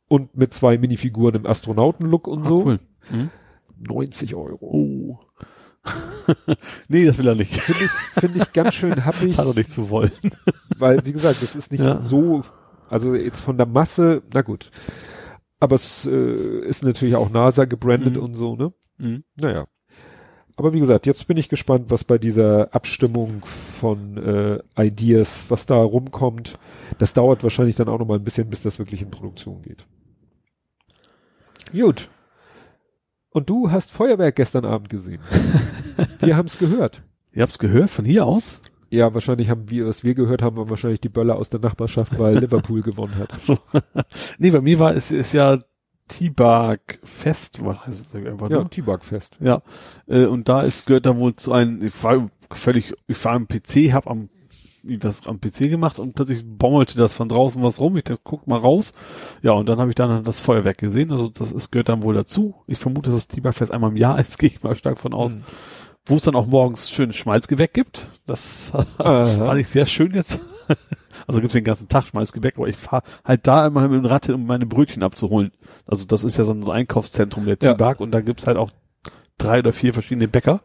und 0.08 0.36
mit 0.36 0.52
zwei 0.54 0.78
Minifiguren 0.78 1.34
im 1.36 1.46
Astronautenlook 1.46 2.26
und 2.26 2.42
Ah, 2.44 2.48
so. 2.48 2.62
cool. 2.64 2.80
Mhm. 3.10 3.30
90 3.86 4.34
Euro. 4.34 4.58
Oh. 4.60 5.18
nee, 6.88 7.04
das 7.04 7.18
will 7.18 7.26
er 7.26 7.34
nicht. 7.34 7.54
Finde 7.60 7.84
ich, 7.84 7.90
finde 7.90 8.38
ich 8.40 8.52
ganz 8.52 8.74
schön 8.74 9.04
happig, 9.04 9.30
Das 9.36 9.38
hat 9.38 9.46
er 9.46 9.54
nicht 9.58 9.70
zu 9.70 9.90
wollen. 9.90 10.12
weil, 10.78 11.04
wie 11.04 11.12
gesagt, 11.12 11.42
das 11.42 11.56
ist 11.56 11.72
nicht 11.72 11.82
Ja. 11.82 11.98
so, 12.00 12.42
also 12.88 13.14
jetzt 13.14 13.40
von 13.40 13.56
der 13.56 13.66
Masse, 13.66 14.22
na 14.32 14.42
gut. 14.42 14.70
Aber 15.62 15.76
es 15.76 16.06
äh, 16.06 16.34
ist 16.66 16.82
natürlich 16.82 17.14
auch 17.14 17.30
NASA 17.30 17.66
gebrandet 17.66 18.16
Mhm. 18.16 18.22
und 18.22 18.34
so, 18.34 18.56
ne? 18.56 18.72
Mhm. 18.98 19.22
Naja. 19.36 19.68
Aber 20.56 20.72
wie 20.72 20.80
gesagt, 20.80 21.06
jetzt 21.06 21.28
bin 21.28 21.36
ich 21.36 21.48
gespannt, 21.48 21.84
was 21.92 22.02
bei 22.02 22.18
dieser 22.18 22.74
Abstimmung 22.74 23.44
von 23.44 24.16
äh, 24.16 24.58
Ideas, 24.76 25.52
was 25.52 25.66
da 25.66 25.76
rumkommt. 25.76 26.58
Das 26.98 27.14
dauert 27.14 27.44
wahrscheinlich 27.44 27.76
dann 27.76 27.88
auch 27.88 28.00
noch 28.00 28.06
mal 28.06 28.16
ein 28.18 28.24
bisschen, 28.24 28.50
bis 28.50 28.62
das 28.62 28.80
wirklich 28.80 29.02
in 29.02 29.12
Produktion 29.12 29.62
geht. 29.62 29.86
Gut. 31.70 32.08
Und 33.30 33.48
du 33.48 33.70
hast 33.70 33.92
Feuerwerk 33.92 34.34
gestern 34.34 34.64
Abend 34.64 34.90
gesehen. 34.90 35.22
wir 36.20 36.36
haben 36.36 36.46
es 36.48 36.58
gehört. 36.58 37.02
Ihr 37.32 37.42
habt's 37.42 37.60
gehört 37.60 37.88
von 37.88 38.04
hier 38.04 38.26
aus? 38.26 38.58
Ja, 38.92 39.14
wahrscheinlich 39.14 39.48
haben 39.48 39.70
wir, 39.70 39.86
was 39.86 40.04
wir 40.04 40.14
gehört 40.14 40.42
haben, 40.42 40.56
waren 40.56 40.68
wahrscheinlich 40.68 41.00
die 41.00 41.08
Böller 41.08 41.36
aus 41.36 41.48
der 41.48 41.60
Nachbarschaft, 41.60 42.18
weil 42.18 42.38
Liverpool 42.40 42.82
gewonnen 42.82 43.16
hat. 43.16 43.40
So. 43.40 43.58
nee, 44.38 44.50
bei 44.50 44.60
mir 44.60 44.78
war 44.78 44.94
es 44.94 45.10
ist 45.10 45.32
ja 45.32 45.58
T-Bag 46.08 46.98
Fest, 47.02 47.64
was 47.64 47.86
heißt 47.86 48.14
das 48.14 48.26
einfach, 48.26 48.50
Ja, 48.50 48.58
ne? 48.58 48.68
T-Bag-Fest. 48.68 49.38
Ja. 49.40 49.62
Äh, 50.06 50.26
und 50.26 50.50
da 50.50 50.60
ist 50.60 50.86
gehört 50.86 51.06
dann 51.06 51.18
wohl 51.18 51.34
zu 51.34 51.52
einem, 51.52 51.82
ich 51.82 52.04
war 52.04 52.28
völlig, 52.50 52.92
ich 53.06 53.24
war 53.24 53.32
am 53.32 53.48
PC, 53.48 53.94
hab 53.94 54.06
am 54.06 54.28
was 54.84 55.26
am 55.26 55.40
PC 55.40 55.70
gemacht 55.70 55.98
und 55.98 56.14
plötzlich 56.14 56.44
bommelte 56.44 56.98
das 56.98 57.12
von 57.12 57.28
draußen 57.28 57.62
was 57.62 57.80
rum. 57.80 57.96
Ich 57.96 58.04
dachte, 58.04 58.20
guck 58.24 58.46
mal 58.46 58.58
raus. 58.58 58.92
Ja, 59.40 59.52
und 59.52 59.68
dann 59.68 59.78
habe 59.78 59.90
ich 59.90 59.94
dann 59.94 60.24
das 60.24 60.40
Feuerwerk 60.40 60.78
gesehen. 60.78 61.12
Also 61.12 61.28
das 61.28 61.52
ist, 61.52 61.70
gehört 61.70 61.88
dann 61.88 62.02
wohl 62.02 62.14
dazu. 62.14 62.56
Ich 62.66 62.78
vermute, 62.78 63.10
dass 63.10 63.26
das 63.26 63.28
T-Bag-Fest 63.28 63.72
einmal 63.72 63.90
im 63.90 63.96
Jahr 63.96 64.18
ist, 64.20 64.38
gehe 64.38 64.50
ich 64.50 64.62
mal 64.62 64.74
stark 64.74 64.98
von 64.98 65.14
aus. 65.14 65.36
Mhm. 65.36 65.42
Wo 66.06 66.16
es 66.16 66.22
dann 66.24 66.34
auch 66.34 66.46
morgens 66.46 66.90
schönes 66.90 67.16
Schmalzgebäck 67.16 67.72
gibt. 67.72 68.08
Das 68.26 68.72
fand 68.96 69.60
ich 69.60 69.68
sehr 69.68 69.86
schön 69.86 70.12
jetzt. 70.14 70.40
Also 71.26 71.40
gibt's 71.40 71.52
den 71.52 71.62
ganzen 71.62 71.88
Tag 71.88 72.06
Schmalzgebäck, 72.06 72.56
aber 72.56 72.66
ich 72.66 72.76
fahre 72.76 73.02
halt 73.24 73.46
da 73.46 73.66
immer 73.66 73.86
mit 73.86 74.02
dem 74.02 74.06
Rad 74.06 74.26
hin, 74.26 74.34
um 74.34 74.44
meine 74.46 74.66
Brötchen 74.66 75.02
abzuholen. 75.04 75.52
Also 75.86 76.04
das 76.04 76.24
ist 76.24 76.36
ja 76.36 76.42
so 76.42 76.52
ein 76.52 76.68
Einkaufszentrum 76.68 77.44
der 77.44 77.58
Ja. 77.62 77.74
T-Bag 77.74 78.00
und 78.00 78.10
da 78.12 78.20
gibt's 78.22 78.46
halt 78.46 78.56
auch 78.56 78.70
drei 79.38 79.60
oder 79.60 79.72
vier 79.72 79.92
verschiedene 79.92 80.26
Bäcker. 80.26 80.62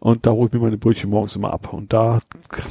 Und 0.00 0.26
da 0.26 0.32
hole 0.32 0.46
ich 0.48 0.52
mir 0.52 0.60
meine 0.60 0.76
Brötchen 0.78 1.10
morgens 1.10 1.34
immer 1.36 1.52
ab. 1.52 1.72
Und 1.72 1.92
da 1.92 2.20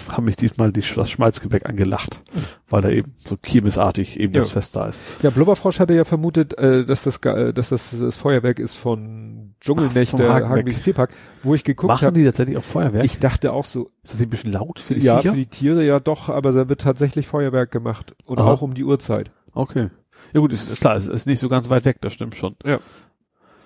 haben 0.09 0.26
mich 0.26 0.35
diesmal 0.35 0.72
die, 0.72 0.82
das 0.95 1.09
Schmalzgebäck 1.09 1.66
angelacht, 1.67 2.22
weil 2.69 2.82
da 2.82 2.90
eben 2.90 3.14
so 3.17 3.35
kirmesartig 3.35 4.19
eben 4.19 4.34
Ja. 4.34 4.42
das 4.42 4.51
Fest 4.51 4.76
da 4.76 4.85
ist. 4.88 5.01
Ja, 5.24 5.30
Blubberfrosch 5.30 5.80
hatte 5.80 5.93
ja 5.93 6.03
vermutet, 6.06 6.58
äh, 6.58 6.85
dass 6.85 7.03
das 7.03 7.17
äh, 7.26 7.51
dass 7.51 7.69
das, 7.69 7.95
das 8.00 8.16
Feuerwerk 8.17 8.59
ist 8.59 8.76
von 8.76 9.36
Dschungelnächte. 9.60 10.27
Hagenbecks 10.32 10.82
Tierpark, 10.82 11.11
wo 11.44 11.53
ich 11.56 11.64
geguckt 11.64 11.90
Machen 11.90 12.06
habe. 12.08 12.19
die 12.19 12.26
tatsächlich 12.26 12.58
auch 12.58 12.64
Feuerwerk? 12.64 13.06
Ich 13.06 13.19
dachte 13.19 13.53
auch 13.53 13.66
so, 13.66 13.90
ist 14.03 14.14
das 14.14 14.22
ein 14.22 14.30
bisschen 14.30 14.52
laut 14.53 14.80
für 14.80 14.94
die 14.95 15.02
ja, 15.02 15.18
Viecher? 15.18 15.32
für 15.32 15.38
die 15.38 15.45
Tiere 15.48 15.84
ja 15.86 16.00
doch, 16.00 16.30
aber 16.30 16.52
da 16.52 16.69
wird 16.69 16.82
tatsächlich 16.82 17.27
Feuerwerk 17.27 17.72
gemacht 17.72 18.16
und 18.26 18.40
Aha. 18.40 18.52
auch 18.52 18.61
um 18.61 18.74
die 18.74 18.84
Uhrzeit. 18.84 19.32
okay. 19.53 19.90
Ja 20.34 20.42
gut, 20.42 20.52
ist, 20.52 20.69
ist 20.69 20.82
klar, 20.82 20.95
es 20.95 21.08
ist 21.08 21.26
nicht 21.26 21.40
so 21.40 21.48
ganz 21.48 21.69
weit 21.69 21.86
weg, 21.86 21.98
das 22.02 22.11
stimmt 22.14 22.36
schon. 22.36 22.56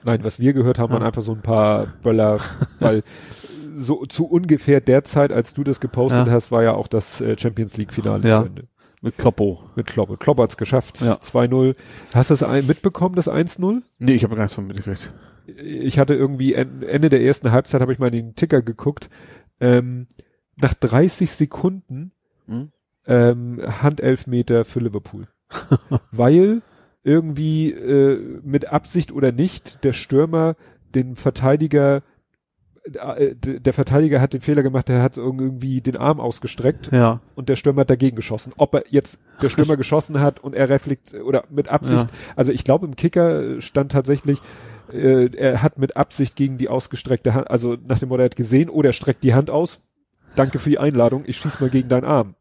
Nein, 0.04 0.24
was 0.24 0.40
wir 0.40 0.54
gehört 0.54 0.80
haben, 0.80 0.92
waren 0.94 1.02
Ja. 1.02 1.08
einfach 1.08 1.22
so 1.22 1.32
ein 1.32 1.42
paar 1.42 1.88
Böller, 2.04 2.40
weil 2.80 3.04
so 3.76 4.06
zu 4.06 4.26
ungefähr 4.26 4.82
der 4.82 5.04
Zeit, 5.04 5.32
als 5.32 5.54
du 5.54 5.64
das 5.64 5.80
gepostet 5.80 6.28
Ja. 6.28 6.34
hast, 6.34 6.52
war 6.52 6.62
ja 6.62 6.74
auch 6.74 6.88
das 6.88 7.22
äh, 7.22 7.38
Champions 7.40 7.78
League 7.78 7.94
Finale 7.94 8.28
Ja. 8.28 8.42
zu 8.42 8.48
Ende. 8.48 8.68
Mit 9.02 9.18
Kloppo. 9.18 9.64
Mit 9.76 9.88
Kloppe. 9.88 10.18
Kloppe 10.18 10.44
hat's 10.44 10.58
geschafft. 10.58 11.02
Ja. 11.02 11.14
2-0. 11.16 11.76
Hast 12.14 12.30
du 12.30 12.36
das 12.36 12.68
mitbekommen, 12.68 13.16
das 13.16 13.28
1-0? 13.28 13.82
Nee, 14.00 14.14
ich 14.14 14.24
habe 14.24 14.36
gar 14.36 14.44
nichts 14.44 14.56
von 14.56 14.68
mitgekriegt. 14.68 15.12
ich 15.48 15.98
hatte 15.98 16.14
irgendwie 16.14 16.54
en- 16.54 16.84
Ende 16.84 17.10
der 17.10 17.22
ersten 17.24 17.52
Halbzeit 17.52 17.82
habe 17.82 17.92
ich 17.94 18.00
mal 18.00 18.12
den 18.12 18.36
Ticker 18.36 18.62
geguckt. 18.62 19.10
Ähm, 19.60 20.08
nach 20.56 20.74
30 20.76 21.32
Sekunden 21.32 22.12
Hm? 22.48 22.72
ähm, 23.08 23.60
Handelfmeter 23.82 24.66
für 24.66 24.80
Liverpool, 24.80 25.28
weil 26.12 26.62
irgendwie 27.04 27.72
äh, 27.72 28.40
mit 28.44 28.72
Absicht 28.72 29.12
oder 29.12 29.32
nicht 29.32 29.84
der 29.84 29.94
Stürmer 29.94 30.56
den 30.94 31.16
Verteidiger 31.16 32.04
der 32.86 33.74
Verteidiger 33.74 34.20
hat 34.22 34.34
den 34.34 34.42
Fehler 34.42 34.64
gemacht, 34.64 34.88
der 34.88 35.02
hat 35.04 35.18
irgendwie 35.18 35.82
den 35.82 35.98
Arm 35.98 36.20
ausgestreckt 36.20 36.90
Ja. 36.92 37.20
und 37.36 37.48
der 37.50 37.56
Stürmer 37.56 37.82
hat 37.82 37.90
dagegen 37.90 38.16
geschossen. 38.16 38.54
Ob 38.58 38.74
er 38.74 38.84
jetzt 38.90 39.20
der 39.42 39.50
Stürmer 39.50 39.78
geschossen 39.78 40.20
hat 40.20 40.40
und 40.40 40.56
er 40.56 40.70
reflekt 40.70 41.14
oder 41.14 41.44
mit 41.50 41.68
Absicht. 41.68 42.04
Ja. 42.04 42.10
Also 42.36 42.52
ich 42.52 42.64
glaube 42.64 42.86
im 42.88 42.96
Kicker 42.96 43.62
stand 43.62 43.92
tatsächlich, 43.92 44.40
äh, 44.92 45.28
er 45.36 45.62
hat 45.62 45.78
mit 45.78 45.96
Absicht 45.96 46.36
gegen 46.36 46.58
die 46.58 46.70
ausgestreckte 46.70 47.34
Hand, 47.34 47.50
also 47.52 47.78
nach 47.88 48.00
dem 48.00 48.10
Motto, 48.10 48.22
er 48.24 48.26
hat 48.26 48.36
gesehen, 48.36 48.70
oh, 48.70 48.82
der 48.82 48.94
streckt 48.94 49.24
die 49.24 49.34
Hand 49.36 49.50
aus. 49.50 49.82
Danke 50.36 50.60
für 50.60 50.70
die 50.70 50.80
Einladung, 50.80 51.24
ich 51.28 51.38
schieß 51.38 51.60
mal 51.60 51.70
gegen 51.70 51.90
deinen 51.90 52.06
Arm. 52.06 52.36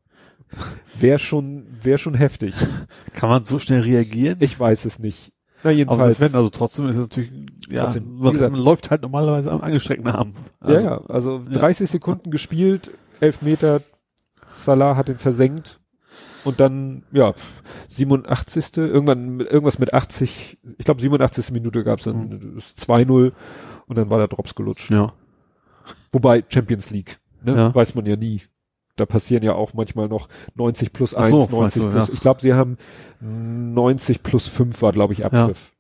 Wäre 0.99 1.19
schon, 1.19 1.67
wäre 1.83 1.99
schon 1.99 2.15
heftig. 2.15 2.55
Kann 3.15 3.29
man 3.29 3.45
so 3.45 3.59
schnell 3.59 3.81
reagieren? 3.83 4.39
Ich 4.41 4.59
weiß 4.59 4.85
es 4.85 4.99
nicht. 4.99 5.33
Na 5.63 5.71
Aber 5.71 5.71
jedenfalls. 5.73 6.19
das 6.19 6.33
wenn, 6.33 6.37
also 6.39 6.49
trotzdem 6.51 6.89
ist 6.89 6.97
es 6.97 7.03
natürlich, 7.03 7.31
ja, 7.69 7.85
Trotzdem, 7.85 8.17
man, 8.19 8.33
gesagt- 8.33 8.53
man 8.53 8.61
läuft 8.63 8.91
halt 8.91 9.03
normalerweise 9.03 9.51
am 9.53 9.61
angestreckten 9.61 10.09
Arm. 10.09 10.33
ja, 10.67 10.81
ja, 10.81 11.01
also 11.09 11.43
30 11.51 11.91
Sekunden 11.91 12.31
gespielt, 12.31 12.91
11 13.21 13.43
Meter, 13.43 13.81
Salah 14.55 14.97
hat 14.97 15.09
den 15.09 15.19
versenkt 15.19 15.79
und 16.45 16.61
dann, 16.61 17.05
ja, 17.13 17.35
87. 17.89 18.77
irgendwann, 18.79 19.41
irgendwas 19.41 19.79
mit 19.79 19.93
80, 19.95 20.59
ich 20.79 20.85
glaube 20.85 21.01
87. 21.01 21.51
Minute 21.53 21.85
gab's 21.85 22.05
dann 22.05 22.55
das 22.57 22.75
2-0 22.77 23.33
und 23.87 23.99
dann 23.99 24.09
war 24.11 24.19
der 24.19 24.29
Drops 24.29 24.55
gelutscht. 24.55 24.91
Ja. 24.91 25.13
Wobei 26.13 26.45
Champions 26.49 26.91
League, 26.91 27.19
ne, 27.43 27.55
Ja. 27.55 27.75
weiß 27.75 27.95
man 27.95 28.07
ja 28.07 28.17
nie. 28.17 28.43
Da 29.01 29.07
passieren 29.07 29.43
ja 29.43 29.55
auch 29.55 29.73
manchmal 29.75 30.09
noch 30.09 30.29
90 30.55 30.93
plus 30.93 31.15
Ach 31.15 31.21
1, 31.23 31.31
so, 31.31 31.37
90 31.49 31.53
meinst 31.59 31.77
du, 31.77 31.91
plus, 31.91 32.09
ja. 32.09 32.15
ich 32.15 32.21
glaube, 32.21 32.41
sie 32.43 32.53
haben 32.55 32.77
90 33.21 34.23
plus 34.23 34.47
5 34.49 34.81
war, 34.83 34.93
glaube 34.93 35.15
ich, 35.15 35.25
Abpfiff. 35.25 35.73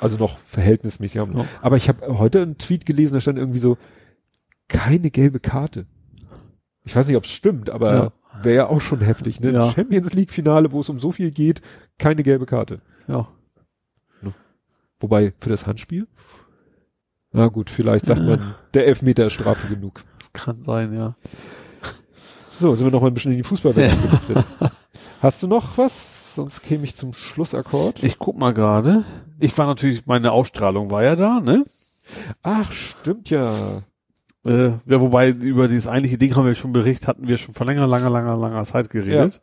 Also 0.00 0.16
noch 0.16 0.38
verhältnismäßig. 0.40 1.20
haben. 1.20 1.36
Ja. 1.38 1.44
Aber 1.62 1.76
ich 1.76 1.88
habe 1.88 2.18
heute 2.18 2.42
einen 2.42 2.58
Tweet 2.58 2.86
gelesen, 2.86 3.14
da 3.14 3.20
stand 3.20 3.38
irgendwie 3.38 3.58
so, 3.58 3.78
keine 4.68 5.10
gelbe 5.10 5.40
Karte. 5.40 5.86
Ich 6.84 6.94
weiß 6.94 7.06
nicht, 7.08 7.16
ob 7.16 7.24
es 7.24 7.30
stimmt, 7.30 7.70
aber 7.70 7.94
Ja. 7.94 8.12
wäre 8.42 8.56
ja 8.56 8.66
auch 8.68 8.80
schon 8.80 9.00
heftig, 9.00 9.40
ne? 9.40 9.50
Ja. 9.52 9.70
Champions 9.70 10.12
League 10.14 10.30
Finale, 10.30 10.72
wo 10.72 10.80
es 10.80 10.88
um 10.88 10.98
so 10.98 11.10
viel 11.12 11.30
geht, 11.30 11.62
keine 11.98 12.22
gelbe 12.22 12.46
Karte. 12.46 12.80
Ja. 13.06 13.28
Wobei 15.00 15.32
für 15.38 15.50
das 15.50 15.66
Handspiel? 15.66 16.08
Na 17.30 17.46
gut, 17.48 17.70
vielleicht 17.70 18.06
sagt 18.06 18.20
Ja. 18.20 18.26
man, 18.26 18.54
der 18.74 18.86
Elfmeter 18.86 19.26
ist 19.26 19.34
Strafe 19.34 19.68
genug. 19.72 20.00
Das 20.18 20.32
kann 20.32 20.62
sein, 20.64 20.92
ja. 20.92 21.14
So, 22.60 22.74
sind 22.74 22.86
wir 22.86 22.90
noch 22.90 23.02
mal 23.02 23.08
ein 23.08 23.14
bisschen 23.14 23.32
in 23.32 23.38
die 23.38 23.44
Fußballwelt 23.44 24.02
gedriftet. 24.02 24.44
Hast 25.22 25.42
du 25.42 25.46
noch 25.46 25.78
was? 25.78 26.34
Sonst 26.34 26.62
käme 26.62 26.84
ich 26.84 26.96
zum 26.96 27.12
Schlussakkord. 27.12 28.02
Ich 28.02 28.18
guck 28.18 28.38
mal 28.38 28.52
gerade. 28.52 29.04
Ich 29.38 29.56
war 29.58 29.66
natürlich, 29.66 30.06
meine 30.06 30.32
Ausstrahlung 30.32 30.90
war 30.90 31.04
ja 31.04 31.14
da, 31.14 31.40
ne? 31.40 31.64
Ach, 32.42 32.72
stimmt 32.72 33.30
ja. 33.30 33.82
Äh, 34.46 34.68
ja, 34.86 35.00
wobei 35.00 35.30
über 35.30 35.68
dieses 35.68 35.86
eigentliche 35.86 36.18
Ding 36.18 36.34
haben 36.34 36.46
wir 36.46 36.54
schon 36.54 36.72
berichtet, 36.72 37.08
hatten 37.08 37.28
wir 37.28 37.36
schon 37.36 37.54
vor 37.54 37.66
langer, 37.66 37.86
langer, 37.86 38.10
langer, 38.10 38.36
langer 38.36 38.64
Zeit 38.64 38.90
geredet. 38.90 39.40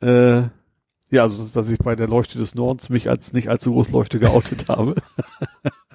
Ja, 0.00 0.08
äh, 0.38 0.48
ja 1.10 1.22
also 1.22 1.44
dass 1.44 1.70
ich 1.70 1.78
bei 1.78 1.96
der 1.96 2.08
Leuchte 2.08 2.38
des 2.38 2.54
Nordens 2.54 2.88
mich 2.88 3.08
als 3.10 3.32
nicht 3.32 3.48
allzu 3.48 3.72
groß 3.72 3.90
Leuchte 3.90 4.18
geoutet 4.18 4.68
habe. 4.68 4.94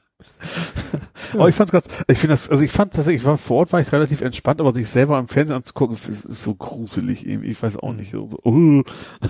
aber 1.33 1.49
ich 1.49 1.55
fand's 1.55 1.71
ganz, 1.71 1.87
ich 2.07 2.17
finde 2.17 2.33
das, 2.33 2.49
also 2.49 2.63
ich 2.63 2.71
fand 2.71 2.93
tatsächlich, 2.93 3.21
ich 3.21 3.27
war 3.27 3.37
vor 3.37 3.57
Ort, 3.57 3.73
war 3.73 3.79
ich 3.79 3.91
relativ 3.91 4.21
entspannt, 4.21 4.61
aber 4.61 4.73
sich 4.73 4.89
selber 4.89 5.17
am 5.17 5.27
Fernsehen 5.27 5.55
anzugucken, 5.57 5.95
es 5.95 6.07
ist 6.25 6.43
so 6.43 6.55
gruselig 6.55 7.25
irgendwie, 7.27 7.49
ich 7.49 7.61
weiß 7.61 7.77
auch 7.77 7.93
nicht, 7.93 8.11
so, 8.11 8.27
so 8.27 8.37
uh, 8.45 8.83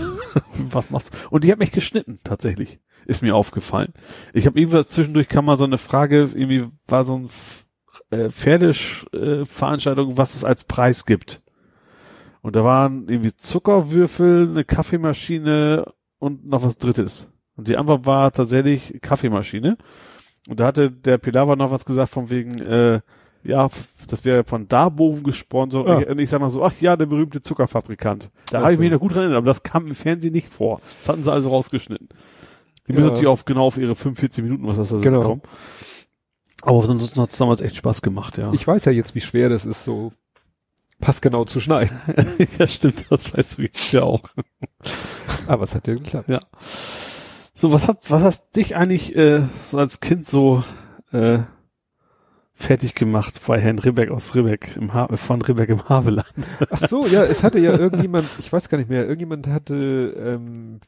was 0.70 0.90
machst 0.90 1.14
du? 1.14 1.18
Und 1.30 1.44
die 1.44 1.52
hat 1.52 1.60
mich 1.60 1.72
geschnitten, 1.72 2.20
tatsächlich, 2.24 2.80
ist 3.06 3.22
mir 3.22 3.36
aufgefallen. 3.36 3.94
Ich 4.34 4.46
habe 4.46 4.60
irgendwas 4.60 4.88
zwischendurch 4.90 5.28
kam 5.28 5.46
mal 5.46 5.58
so 5.58 5.66
eine 5.66 5.78
Frage, 5.78 6.30
irgendwie 6.34 6.68
war 6.88 7.04
so 7.04 7.16
ein 7.18 7.30
äh, 8.12 8.30
Pferdeveranstaltung, 8.30 10.18
was 10.18 10.36
es 10.36 10.44
als 10.44 10.64
Preis 10.64 11.06
gibt. 11.06 11.42
Und 12.42 12.56
da 12.56 12.64
waren 12.64 13.08
irgendwie 13.08 13.36
Zuckerwürfel, 13.36 14.50
eine 14.50 14.66
Kaffeemaschine 14.66 15.86
und 16.20 16.46
noch 16.46 16.64
was 16.64 16.78
Drittes. 16.78 17.32
Und 17.56 17.68
die 17.68 17.78
Antwort 17.78 18.06
war 18.06 18.32
tatsächlich 18.32 19.00
Kaffeemaschine. 19.02 19.78
Und 20.48 20.60
da 20.60 20.66
hatte 20.68 20.92
der 20.92 21.18
Pilawa 21.18 21.56
noch 21.56 21.72
was 21.72 21.86
gesagt 21.86 22.12
von 22.12 22.30
wegen, 22.30 22.60
äh, 22.62 23.00
ja, 23.44 23.68
das 24.08 24.24
wäre 24.26 24.44
von 24.44 24.68
Darboven 24.68 25.24
gesponsert. 25.24 25.88
Ah. 25.88 25.96
Und 25.96 26.02
ich, 26.04 26.10
und 26.10 26.20
ich 26.20 26.30
sag 26.30 26.40
noch 26.42 26.50
so, 26.50 26.64
ach 26.64 26.74
ja, 26.80 26.96
der 26.96 27.06
berühmte 27.06 27.42
Zuckerfabrikant. 27.42 28.30
Da 28.52 28.62
habe 28.62 28.74
ich 28.74 28.80
mich 28.80 28.92
noch 28.92 29.00
gut 29.00 29.12
dran 29.12 29.20
erinnert, 29.24 29.38
aber 29.40 29.48
das 29.48 29.64
kam 29.64 29.88
im 29.88 29.96
Fernsehen 29.96 30.34
nicht 30.34 30.48
vor. 30.50 30.82
Das 31.00 31.10
hatten 31.10 31.24
sie 31.24 31.32
also 31.32 31.50
rausgeschnitten. 31.50 32.10
Die 32.88 32.94
müssen 32.94 33.06
Ja. 33.06 33.10
natürlich 33.12 33.28
auf 33.30 33.46
genau 33.46 33.66
auf 33.66 33.78
ihre 33.78 33.96
45 33.96 34.44
Minuten, 34.44 34.66
was 34.68 34.78
das 34.78 34.90
da 34.90 34.98
Genau. 34.98 35.24
kommen. 35.24 35.42
Aber 36.64 36.82
sonst 36.84 37.18
hat 37.18 37.30
es 37.30 37.38
damals 37.38 37.60
echt 37.62 37.76
Spaß 37.76 38.02
gemacht, 38.02 38.38
ja. 38.38 38.52
Ich 38.54 38.66
weiß 38.66 38.86
ja 38.86 38.92
jetzt, 38.94 39.16
wie 39.16 39.22
schwer 39.22 39.50
das 39.50 39.66
ist, 39.66 39.84
so 39.84 40.14
passgenau 41.02 41.44
zu 41.44 41.60
schneiden. 41.60 41.98
ja, 42.60 42.68
stimmt, 42.68 43.06
das 43.10 43.34
weißt 43.36 43.58
du 43.58 43.64
jetzt 43.64 43.92
ja 43.92 44.04
auch. 44.04 44.22
Aber 45.48 45.64
es 45.64 45.76
hat 45.76 45.88
ja 45.88 45.96
geklappt. 45.96 46.30
Ja. 46.30 46.40
So, 47.54 47.72
was 47.72 47.88
hat, 47.88 48.10
was 48.10 48.24
hast 48.24 48.56
dich 48.56 48.76
eigentlich 48.76 49.16
äh, 49.16 49.44
so 49.66 49.78
als 49.78 50.00
Kind 50.00 50.26
so 50.26 50.64
äh, 51.12 51.40
fertig 52.54 52.96
gemacht 52.96 53.42
bei 53.46 53.60
Herrn 53.60 53.80
Ribbeck 53.80 54.10
aus 54.10 54.36
Ribbeck 54.36 54.76
im 54.76 54.94
ha 54.94 55.08
von 55.16 55.42
Ribbeck 55.42 55.70
im 55.70 55.88
Haveland? 55.88 56.26
Ach 56.70 56.80
so, 56.80 57.06
ja, 57.06 57.24
es 57.24 57.44
hatte 57.44 57.60
ja 57.60 57.78
irgendjemand, 57.78 58.28
ich 58.40 58.52
weiß 58.52 58.70
gar 58.70 58.78
nicht 58.78 58.90
mehr, 58.90 59.04
irgendjemand 59.04 59.48
hatte 59.48 59.76
ähm, 59.76 60.80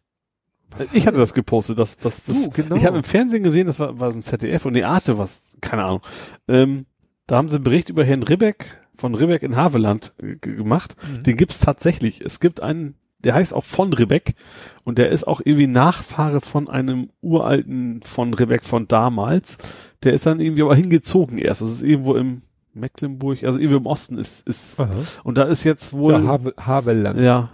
ich 0.92 1.08
hatte 1.08 1.18
das 1.18 1.34
gepostet, 1.34 1.80
dass 1.80 1.98
das, 1.98 2.26
das 2.26 2.44
Du, 2.44 2.50
genau. 2.50 2.76
ich 2.76 2.86
habe 2.86 2.98
im 2.98 3.04
Fernsehen 3.04 3.44
gesehen, 3.44 3.68
das 3.68 3.80
war, 3.80 4.00
war 4.00 4.10
es 4.10 4.16
im 4.16 4.24
ZDF 4.24 4.66
und 4.66 4.74
die 4.74 4.86
Arte 4.86 5.18
was, 5.18 5.58
keine 5.62 5.86
Ahnung. 5.86 6.02
Ähm, 6.48 6.86
da 7.28 7.38
haben 7.38 7.50
sie 7.50 7.56
einen 7.56 7.64
Bericht 7.64 7.90
über 7.90 8.04
Herrn 8.04 8.24
Ribbeck 8.24 8.82
von 8.94 9.16
Ribbeck 9.16 9.44
in 9.44 9.56
Haveland 9.56 10.14
äh, 10.22 10.36
gemacht. 10.36 10.96
Mhm. 11.08 11.24
Den 11.24 11.38
gibt's 11.38 11.60
tatsächlich. 11.60 12.22
Es 12.22 12.40
gibt 12.40 12.62
einen, 12.62 12.96
der 13.26 13.34
heißt 13.34 13.54
auch 13.54 13.64
von 13.64 13.92
Ribbeck 13.92 14.36
und 14.84 14.98
der 14.98 15.10
ist 15.10 15.28
auch 15.28 15.42
irgendwie 15.44 15.68
Nachfahre 15.68 16.42
von 16.42 16.70
einem 16.70 17.10
uralten 17.22 18.02
von 18.04 18.34
Ribbeck 18.34 18.64
von 18.64 18.88
damals. 18.88 19.58
Der 20.04 20.14
ist 20.14 20.26
dann 20.26 20.40
irgendwie 20.40 20.62
aber 20.62 20.76
hingezogen 20.76 21.38
erst. 21.38 21.62
Das 21.62 21.70
ist 21.70 21.84
irgendwo 21.84 22.16
im 22.16 22.44
Mecklenburg, 22.74 23.44
also 23.44 23.60
irgendwie 23.60 23.78
im 23.78 23.86
Osten 23.86 24.18
ist, 24.18 24.48
ist, 24.48 24.80
Aha. 24.80 24.90
und 25.24 25.38
da 25.38 25.44
ist 25.44 25.64
jetzt 25.64 25.94
wohl, 25.94 26.14
ja, 26.14 26.24
Have 26.24 26.54
Havelland. 26.58 27.20
ja, 27.20 27.50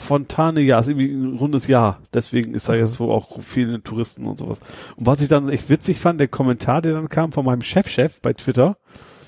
Fontane, 0.00 0.62
ja, 0.62 0.78
ist 0.78 0.88
irgendwie 0.88 1.12
ein 1.12 1.36
rundes 1.36 1.66
Jahr. 1.66 2.00
Deswegen 2.14 2.54
ist 2.54 2.68
da 2.68 2.74
jetzt 2.74 2.98
wohl 3.00 3.10
auch 3.10 3.42
viele 3.42 3.82
Touristen 3.82 4.24
und 4.26 4.38
sowas. 4.38 4.60
Und 4.96 5.06
was 5.06 5.20
ich 5.20 5.28
dann 5.28 5.48
echt 5.50 5.68
witzig 5.68 6.00
fand, 6.00 6.20
der 6.20 6.28
Kommentar, 6.28 6.80
der 6.80 6.94
dann 6.94 7.08
kam 7.08 7.32
von 7.32 7.44
meinem 7.44 7.62
Chefchef 7.62 8.20
bei 8.22 8.32
Twitter, 8.32 8.78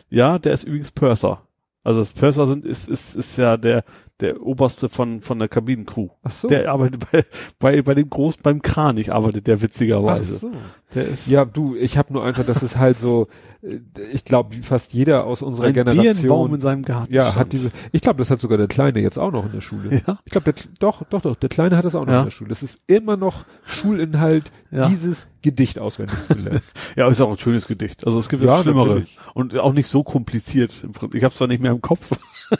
ja, 0.08 0.38
der 0.38 0.54
ist 0.54 0.64
übrigens 0.64 0.90
Purser. 0.90 1.42
Also 1.84 2.00
das 2.00 2.12
Purser 2.12 2.46
sind, 2.46 2.64
ist, 2.64 2.88
ist, 2.88 3.16
ist 3.16 3.36
ja 3.36 3.56
der, 3.56 3.84
der 4.22 4.40
oberste 4.42 4.88
von, 4.88 5.20
von 5.20 5.38
der 5.38 5.48
Kabinencrew. 5.48 6.08
Ach 6.22 6.30
so. 6.30 6.48
Der 6.48 6.70
arbeitet 6.72 7.10
bei, 7.10 7.24
bei, 7.58 7.82
bei 7.82 7.94
dem 7.94 8.08
Großen, 8.08 8.40
beim 8.42 8.62
Kranich 8.62 9.12
arbeitet 9.12 9.46
der 9.46 9.56
Ach 9.56 9.62
witzigerweise. 9.62 10.36
so. 10.38 10.50
Der 10.94 11.08
ist 11.08 11.26
Ja, 11.26 11.44
du, 11.44 11.74
ich 11.74 11.96
habe 11.98 12.12
nur 12.12 12.22
einfach, 12.24 12.44
das 12.44 12.62
ist 12.62 12.76
halt 12.76 12.98
so, 12.98 13.28
äh, 13.62 13.78
ich 14.12 14.24
glaube, 14.24 14.54
fast 14.62 14.92
jeder 14.92 15.24
aus 15.26 15.40
unserer 15.42 15.66
ein 15.66 15.72
Birnbaum 15.72 15.94
Generation 15.96 16.54
in 16.54 16.60
seinem 16.60 16.82
Garten. 16.82 17.12
ja, 17.12 17.24
stand. 17.24 17.36
hat 17.38 17.52
diese, 17.52 17.70
ich 17.92 18.02
glaube, 18.02 18.18
das 18.18 18.30
hat 18.30 18.40
sogar 18.40 18.58
der 18.58 18.66
Kleine 18.68 19.00
jetzt 19.00 19.18
auch 19.18 19.32
noch 19.32 19.46
in 19.46 19.52
der 19.52 19.60
Schule. 19.62 20.02
Ja. 20.06 20.18
Ich 20.24 20.32
glaube, 20.32 20.52
der, 20.52 20.64
doch, 20.78 21.02
doch, 21.10 21.22
doch, 21.22 21.34
der 21.36 21.48
Kleine 21.48 21.76
hat 21.76 21.84
das 21.84 21.94
auch 21.94 22.04
noch 22.04 22.12
Ja. 22.12 22.18
in 22.20 22.24
der 22.26 22.30
Schule. 22.30 22.52
Es 22.52 22.62
ist 22.62 22.80
immer 22.86 23.16
noch 23.16 23.44
Schulinhalt, 23.64 24.52
Ja. 24.70 24.86
dieses 24.88 25.26
Gedicht 25.40 25.78
auswendig 25.78 26.16
zu 26.26 26.34
lernen. 26.34 26.60
Ja, 26.96 27.08
ist 27.08 27.22
auch 27.22 27.30
ein 27.30 27.38
schönes 27.38 27.66
Gedicht. 27.66 28.06
Also 28.06 28.18
es 28.18 28.28
gibt 28.28 28.42
Ja, 28.44 28.62
Schlimmere. 28.62 28.88
natürlich. 28.88 29.18
Und 29.32 29.58
auch 29.58 29.72
nicht 29.72 29.88
so 29.88 30.02
kompliziert. 30.02 30.86
Ich 31.14 31.24
habe 31.24 31.34
zwar 31.34 31.48
nicht 31.48 31.62
mehr 31.62 31.72
im 31.72 31.80
Kopf, 31.80 32.10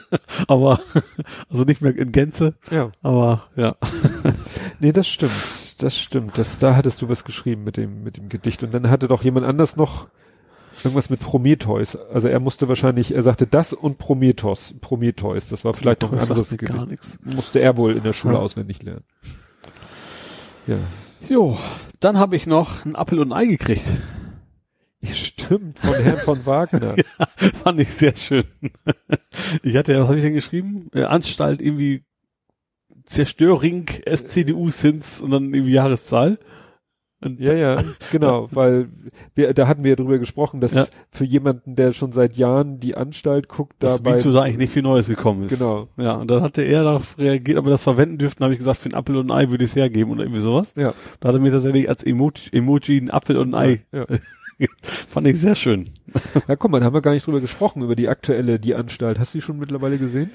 aber 0.49 0.81
also 1.51 1.65
nicht 1.65 1.83
mehr 1.83 1.97
in 1.97 2.13
Gänze, 2.13 2.55
ja. 2.71 2.91
aber 3.03 3.49
ja. 3.57 3.77
Nee, 4.81 4.93
das 4.93 5.09
stimmt. 5.09 5.33
Das 5.79 5.99
stimmt. 5.99 6.39
Das, 6.39 6.59
da 6.59 6.77
hattest 6.77 7.03
du 7.03 7.09
was 7.09 7.25
geschrieben 7.25 7.65
mit 7.65 7.77
dem, 7.77 8.05
mit 8.05 8.17
dem 8.17 8.29
Gedicht. 8.29 8.63
Und 8.63 8.73
dann 8.73 8.89
hatte 8.91 9.09
doch 9.09 9.25
jemand 9.25 9.47
anders 9.47 9.77
noch 9.77 10.07
irgendwas 10.85 11.11
mit 11.11 11.21
Prometheus. 11.21 11.97
Also 11.97 12.29
er 12.29 12.39
musste 12.41 12.69
wahrscheinlich, 12.69 13.15
er 13.15 13.23
sagte 13.23 13.47
das 13.47 13.73
und 13.73 13.99
Prometheus. 13.99 14.75
Prometheus. 14.81 15.49
Das 15.49 15.65
war 15.65 15.75
vielleicht 15.75 16.03
noch 16.03 16.13
ein 16.13 16.19
anderes 16.21 16.51
Gedicht. 16.51 16.73
gar 16.73 16.87
nichts. 16.87 17.19
Musste 17.25 17.59
er 17.61 17.77
wohl 17.77 17.97
in 17.97 18.03
der 18.05 18.13
Schule 18.13 18.35
Ja. 18.35 18.41
auswendig 18.41 18.83
lernen. 18.83 19.03
Ja. 20.67 20.77
Jo, 21.29 21.57
dann 22.01 22.19
habe 22.19 22.37
ich 22.37 22.47
noch 22.47 22.85
einen 22.85 22.95
Apfel 22.97 23.19
und 23.19 23.33
ein 23.33 23.39
Ei 23.39 23.47
gekriegt. 23.47 23.85
Stimmt, 25.13 25.79
von 25.81 25.95
Herrn 25.95 26.19
von 26.21 26.47
Wagner. 26.47 26.95
Fand 27.65 27.81
ich 27.81 27.91
sehr 27.91 28.15
schön. 28.17 28.45
Ich 29.63 29.77
hatte 29.77 29.93
ja, 29.93 30.01
was 30.01 30.07
habe 30.09 30.19
ich 30.19 30.23
denn 30.25 30.35
geschrieben? 30.35 30.89
Äh, 30.95 31.03
Anstalt 31.05 31.61
irgendwie 31.61 32.05
Zerstörring 33.05 33.87
SCDU 34.09 34.71
Sins 34.71 35.21
und 35.21 35.31
dann 35.33 35.53
irgendwie 35.53 35.73
Jahreszahl. 35.73 36.39
Und 37.25 37.39
Ja, 37.41 37.53
ja, 37.55 37.85
genau, 38.11 38.49
weil 38.53 38.89
wir, 39.35 39.55
da 39.55 39.69
hatten 39.69 39.85
wir 39.85 39.91
ja 39.91 39.97
drüber 39.97 40.19
gesprochen, 40.19 40.61
dass 40.61 40.75
Ja. 40.75 40.87
für 41.11 41.25
jemanden, 41.25 41.77
der 41.77 41.93
schon 41.93 42.11
seit 42.11 42.37
Jahren 42.37 42.81
die 42.81 42.97
Anstalt 42.97 43.49
guckt, 43.49 43.75
da 43.81 43.95
eigentlich 43.97 44.57
nicht 44.59 44.73
viel 44.73 44.83
Neues 44.83 45.07
gekommen 45.09 45.45
ist. 45.45 45.57
genau, 45.59 45.89
Ja, 45.97 46.15
und 46.17 46.29
dann 46.31 46.43
hatte 46.43 46.63
er 46.63 46.83
darauf 46.85 47.17
reagiert, 47.19 47.59
ob 47.59 47.67
wir 47.67 47.71
das 47.71 47.83
verwenden 47.85 48.19
dürften, 48.19 48.43
habe 48.43 48.53
ich 48.55 48.59
gesagt, 48.59 48.79
für 48.79 48.89
ein 48.89 48.95
Apfel 48.95 49.17
und 49.17 49.31
ein 49.31 49.37
Ei 49.47 49.51
würde 49.51 49.65
ich 49.65 49.71
es 49.71 49.77
hergeben 49.77 50.11
oder 50.13 50.23
irgendwie 50.25 50.41
sowas. 50.41 50.75
ja, 50.77 50.95
Da 51.21 51.29
hat 51.29 51.37
er 51.37 51.41
mir 51.41 51.53
tatsächlich 51.53 51.89
als 51.89 52.03
Emoji, 52.03 52.51
Emoji 52.53 52.99
ein 52.99 53.11
Apfel 53.11 53.37
und 53.37 53.55
ein 53.55 53.71
Ei. 53.71 53.87
ja. 53.93 54.07
Fand 55.09 55.27
ich 55.27 55.39
sehr 55.41 55.55
schön. 55.55 55.89
Ja, 56.49 56.57
guck 56.57 56.71
mal, 56.71 56.81
da 56.81 56.87
haben 56.87 56.95
wir 56.95 57.01
gar 57.03 57.13
nicht 57.13 57.27
drüber 57.27 57.41
gesprochen, 57.41 57.83
über 57.83 57.97
die 57.97 58.09
aktuelle, 58.09 58.59
die 58.59 58.75
Anstalt. 58.75 59.19
Hast 59.19 59.35
du 59.35 59.39
die 59.39 59.43
schon 59.43 59.59
mittlerweile 59.59 59.99
gesehen? 59.99 60.31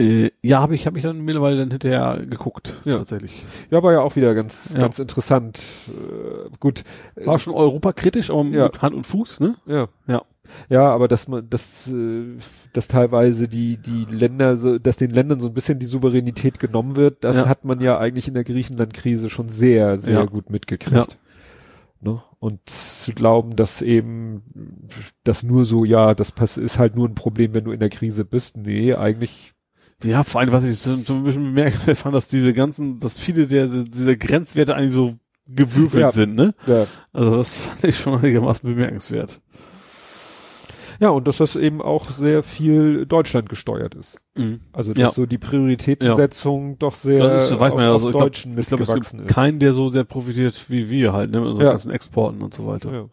Äh, 0.00 0.30
ja, 0.42 0.60
habe 0.60 0.74
ich, 0.74 0.86
habe 0.86 0.98
ich 0.98 1.04
dann 1.04 1.20
mittlerweile 1.24 1.56
dann 1.56 1.70
hinterher 1.70 2.24
geguckt. 2.28 2.80
Ja. 2.84 2.98
Tatsächlich. 2.98 3.44
Ja, 3.70 3.82
war 3.82 3.92
ja 3.92 4.00
auch 4.00 4.16
wieder 4.16 4.34
ganz, 4.34 4.72
Ja. 4.74 4.80
ganz 4.80 4.98
interessant. 4.98 5.62
Äh, 5.88 6.50
gut. 6.58 6.82
War 7.14 7.38
schon 7.38 7.54
europakritisch, 7.54 8.30
aber 8.30 8.44
Ja. 8.46 8.64
mit 8.64 8.82
Hand 8.82 8.94
und 8.96 9.06
Fuß, 9.06 9.38
ne? 9.40 9.54
Ja. 9.66 9.88
Ja. 10.08 10.22
Ja, 10.68 10.90
aber 10.92 11.08
dass 11.08 11.26
man, 11.28 11.48
dass, 11.48 11.88
äh, 11.88 12.36
dass 12.72 12.88
teilweise 12.88 13.48
die, 13.48 13.76
die 13.78 14.04
Länder 14.10 14.56
so, 14.56 14.78
dass 14.78 14.96
den 14.96 15.10
Ländern 15.10 15.40
so 15.40 15.46
ein 15.46 15.54
bisschen 15.54 15.78
die 15.78 15.86
Souveränität 15.86 16.58
genommen 16.58 16.96
wird, 16.96 17.22
das 17.24 17.36
Ja. 17.36 17.48
hat 17.48 17.64
man 17.64 17.80
ja 17.80 17.96
eigentlich 17.98 18.28
in 18.28 18.34
der 18.34 18.44
Griechenland-Krise 18.44 19.30
schon 19.30 19.48
sehr, 19.48 19.96
sehr 19.96 20.14
Ja. 20.20 20.24
gut 20.26 20.50
mitgekriegt. 20.50 21.16
Ne? 22.04 22.22
Und 22.38 22.60
zu 22.68 23.12
glauben, 23.12 23.56
dass 23.56 23.82
eben, 23.82 24.42
das 25.24 25.42
nur 25.42 25.64
so, 25.64 25.84
ja, 25.84 26.14
das 26.14 26.32
ist 26.56 26.78
halt 26.78 26.94
nur 26.96 27.08
ein 27.08 27.14
Problem, 27.14 27.54
wenn 27.54 27.64
du 27.64 27.72
in 27.72 27.80
der 27.80 27.90
Krise 27.90 28.24
bist. 28.24 28.56
Nee, 28.56 28.94
eigentlich, 28.94 29.52
Ja, 30.02 30.22
vor 30.24 30.40
allem, 30.42 30.52
was 30.52 30.64
ich 30.64 30.78
so, 30.78 30.94
so 30.96 31.14
ein 31.14 31.24
bisschen 31.24 31.44
bemerkt 31.44 31.76
fand, 31.96 32.14
dass 32.14 32.28
diese 32.28 32.52
ganzen, 32.52 32.98
dass 32.98 33.18
viele 33.18 33.46
der, 33.46 33.66
dieser 33.66 34.14
Grenzwerte 34.16 34.74
eigentlich 34.74 34.94
so 34.94 35.14
gewürfelt 35.46 36.02
Ja. 36.02 36.10
sind, 36.10 36.34
ne? 36.34 36.54
ja. 36.66 36.86
Also 37.12 37.36
das 37.36 37.56
fand 37.56 37.84
ich 37.84 37.98
schon 37.98 38.18
einigermaßen 38.18 38.68
bemerkenswert. 38.68 39.40
Ja, 41.00 41.08
und 41.10 41.26
dass 41.26 41.38
das 41.38 41.56
eben 41.56 41.82
auch 41.82 42.10
sehr 42.10 42.42
viel 42.42 43.06
Deutschland 43.06 43.48
gesteuert 43.48 43.94
ist. 43.94 44.18
Also, 44.72 44.92
dass 44.94 45.00
Ja. 45.02 45.10
so 45.10 45.26
die 45.26 45.38
Prioritätensetzung 45.38 46.78
doch 46.78 46.94
sehr 46.94 47.18
Ja, 47.18 47.28
das 47.34 47.58
weiß 47.58 47.74
man 47.74 47.84
ja, 47.84 47.88
auf, 47.92 48.04
also 48.04 48.06
auf 48.08 48.10
ich 48.10 48.16
glaub- 48.16 48.22
Deutschen 48.26 48.58
Ich 48.58 48.66
glaube, 48.68 48.82
es 48.84 48.94
gibt 48.94 49.06
ist. 49.06 49.26
keinen, 49.28 49.58
der 49.58 49.74
so 49.74 49.90
sehr 49.90 50.04
profitiert 50.04 50.70
wie 50.70 50.90
wir 50.90 51.12
halt, 51.12 51.30
ne? 51.32 51.40
Mit 51.40 51.48
unseren 51.50 51.64
Ja. 51.66 51.72
ganzen 51.72 51.90
Exporten 51.90 52.42
und 52.42 52.54
so 52.54 52.66
weiter. 52.66 52.92
Ja. 52.92 53.04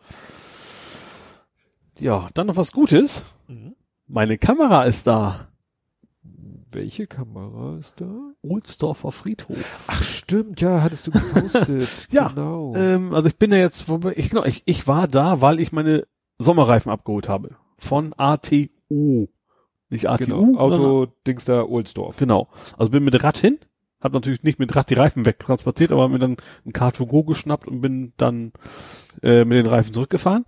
Ja, 1.99 2.29
dann 2.33 2.47
noch 2.47 2.55
was 2.55 2.71
Gutes. 2.71 3.23
Mhm. 3.47 3.75
Meine 4.07 4.37
Kamera 4.37 4.83
ist 4.83 5.07
da. 5.07 5.47
Welche 6.73 7.05
Kamera 7.05 7.77
ist 7.79 7.99
da? 7.99 8.09
Ohlsdorfer 8.41 9.11
Friedhof. 9.11 9.83
Ach 9.87 10.01
stimmt, 10.03 10.61
ja, 10.61 10.81
hattest 10.81 11.07
du 11.07 11.11
gepostet. 11.11 11.87
Ja, 12.11 12.29
genau. 12.29 12.73
Ähm, 12.75 13.13
also 13.13 13.27
ich 13.27 13.35
bin 13.37 13.51
ja 13.51 13.57
jetzt, 13.57 13.85
ich 14.15 14.29
genau, 14.29 14.45
ich, 14.45 14.63
ich 14.65 14.87
war 14.87 15.07
da, 15.09 15.41
weil 15.41 15.59
ich 15.59 15.73
meine 15.73 16.07
Sommerreifen 16.39 16.89
abgeholt 16.91 17.27
habe. 17.27 17.55
Von 17.81 18.13
ATU. 18.15 19.27
Nicht 19.89 20.07
ATU, 20.07 20.25
genau. 20.25 20.39
sondern- 20.39 20.57
Auto 20.81 21.11
Dings 21.27 21.45
da 21.45 21.63
Ohlsdorf. 21.63 22.15
Genau. 22.17 22.47
Also 22.77 22.91
bin 22.91 23.03
mit 23.03 23.21
Rad 23.23 23.37
hin, 23.37 23.57
hab 23.99 24.13
natürlich 24.13 24.43
nicht 24.43 24.59
mit 24.59 24.75
Rad 24.75 24.89
die 24.89 24.93
Reifen 24.93 25.25
wegtransportiert, 25.25 25.91
aber 25.91 26.03
hab 26.03 26.11
mir 26.11 26.19
dann 26.19 26.37
ein 26.65 26.73
Car2Go 26.73 27.25
geschnappt 27.25 27.67
und 27.67 27.81
bin 27.81 28.13
dann 28.17 28.53
äh, 29.23 29.43
mit 29.45 29.57
den 29.57 29.65
Reifen 29.65 29.93
zurückgefahren. 29.93 30.45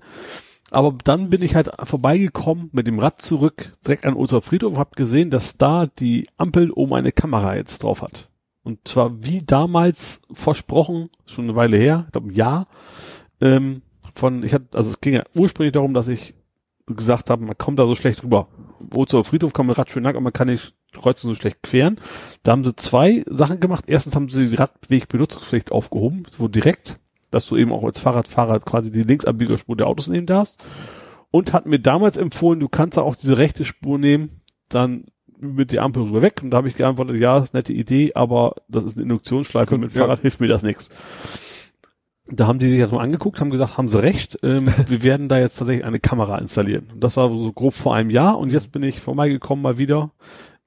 Aber 0.71 0.95
dann 1.03 1.29
bin 1.29 1.41
ich 1.41 1.55
halt 1.55 1.71
vorbeigekommen 1.83 2.69
mit 2.71 2.87
dem 2.87 2.99
Rad 2.99 3.21
zurück, 3.21 3.71
direkt 3.85 4.05
an 4.05 4.13
unser 4.13 4.41
Friedhof, 4.41 4.77
hab 4.77 4.95
gesehen, 4.95 5.29
dass 5.29 5.57
da 5.57 5.87
die 5.87 6.27
Ampel 6.37 6.71
oben 6.71 6.93
eine 6.93 7.11
Kamera 7.11 7.55
jetzt 7.55 7.83
drauf 7.83 8.01
hat. 8.01 8.29
Und 8.63 8.87
zwar 8.87 9.23
wie 9.23 9.41
damals 9.41 10.21
versprochen, 10.31 11.09
schon 11.25 11.45
eine 11.45 11.55
Weile 11.55 11.77
her, 11.77 12.03
ich 12.07 12.11
glaube 12.13 12.29
ein 12.29 12.35
Jahr, 12.35 12.67
ähm, 13.41 13.81
von, 14.15 14.43
ich 14.43 14.53
hatte, 14.53 14.77
also 14.77 14.89
es 14.89 15.01
ging 15.01 15.15
ja 15.15 15.23
ursprünglich 15.35 15.73
darum, 15.73 15.93
dass 15.93 16.07
ich 16.07 16.33
gesagt 16.87 17.29
habe, 17.29 17.45
man 17.45 17.57
kommt 17.57 17.79
da 17.79 17.85
so 17.85 17.95
schlecht 17.95 18.23
rüber. 18.23 18.47
Ozer 18.93 19.23
Friedhof 19.23 19.53
kann 19.53 19.65
man 19.65 19.75
Rad 19.75 19.89
schön 19.89 20.03
lang, 20.03 20.15
aber 20.15 20.23
man 20.23 20.33
kann 20.33 20.47
nicht 20.47 20.73
kreuzen 20.93 21.27
so 21.27 21.35
schlecht 21.35 21.63
queren. 21.63 21.99
Da 22.43 22.51
haben 22.51 22.63
sie 22.63 22.75
zwei 22.75 23.23
Sachen 23.27 23.59
gemacht. 23.59 23.85
Erstens 23.87 24.15
haben 24.15 24.29
sie 24.29 24.49
die 24.49 24.55
Radwegbenutzungspflicht 24.55 25.71
aufgehoben, 25.71 26.23
so 26.29 26.47
direkt, 26.47 26.99
dass 27.31 27.47
du 27.47 27.55
eben 27.55 27.71
auch 27.71 27.83
als 27.83 27.99
Fahrradfahrer 27.99 28.59
quasi 28.59 28.91
die 28.91 29.03
Linksabbiegerspur 29.03 29.77
der 29.77 29.87
Autos 29.87 30.07
nehmen 30.07 30.27
darfst. 30.27 30.63
Und 31.31 31.51
hat 31.53 31.65
mir 31.65 31.79
damals 31.79 32.17
empfohlen, 32.17 32.59
du 32.59 32.69
kannst 32.69 32.97
da 32.97 33.01
auch 33.01 33.15
diese 33.15 33.39
rechte 33.39 33.65
Spur 33.65 33.97
nehmen, 33.97 34.41
dann 34.69 35.05
mit 35.39 35.71
der 35.71 35.81
Ampel 35.81 36.03
rüber 36.03 36.21
weg. 36.21 36.41
Und 36.43 36.51
da 36.51 36.57
habe 36.57 36.67
ich 36.67 36.75
geantwortet, 36.75 37.17
ja, 37.17 37.39
ist 37.39 37.53
eine 37.53 37.59
nette 37.59 37.73
Idee, 37.73 38.11
aber 38.13 38.55
das 38.67 38.83
ist 38.83 38.97
eine 38.97 39.03
Induktionsschleife, 39.03 39.77
mit 39.77 39.93
Ja. 39.93 40.01
Fahrrad 40.01 40.19
hilft 40.19 40.41
mir 40.41 40.47
das 40.47 40.63
nichts. 40.63 40.91
Da 42.27 42.47
haben 42.47 42.59
die 42.59 42.69
sich 42.69 42.79
das 42.79 42.91
mal 42.91 43.01
angeguckt, 43.01 43.39
haben 43.41 43.49
gesagt, 43.51 43.77
haben 43.77 43.89
sie 43.89 44.01
recht, 44.01 44.39
ähm, 44.43 44.67
wir 44.87 45.03
werden 45.03 45.27
da 45.27 45.39
jetzt 45.39 45.57
tatsächlich 45.57 45.85
eine 45.85 45.99
Kamera 45.99 46.37
installieren. 46.37 46.87
Und 46.93 47.03
das 47.03 47.17
war 47.17 47.29
so 47.29 47.51
grob 47.51 47.73
vor 47.73 47.95
einem 47.95 48.09
Jahr 48.09 48.37
und 48.39 48.51
jetzt 48.53 48.71
bin 48.71 48.81
ich 48.83 49.01
vorbeigekommen 49.01 49.61
mal 49.61 49.77
wieder, 49.77 50.11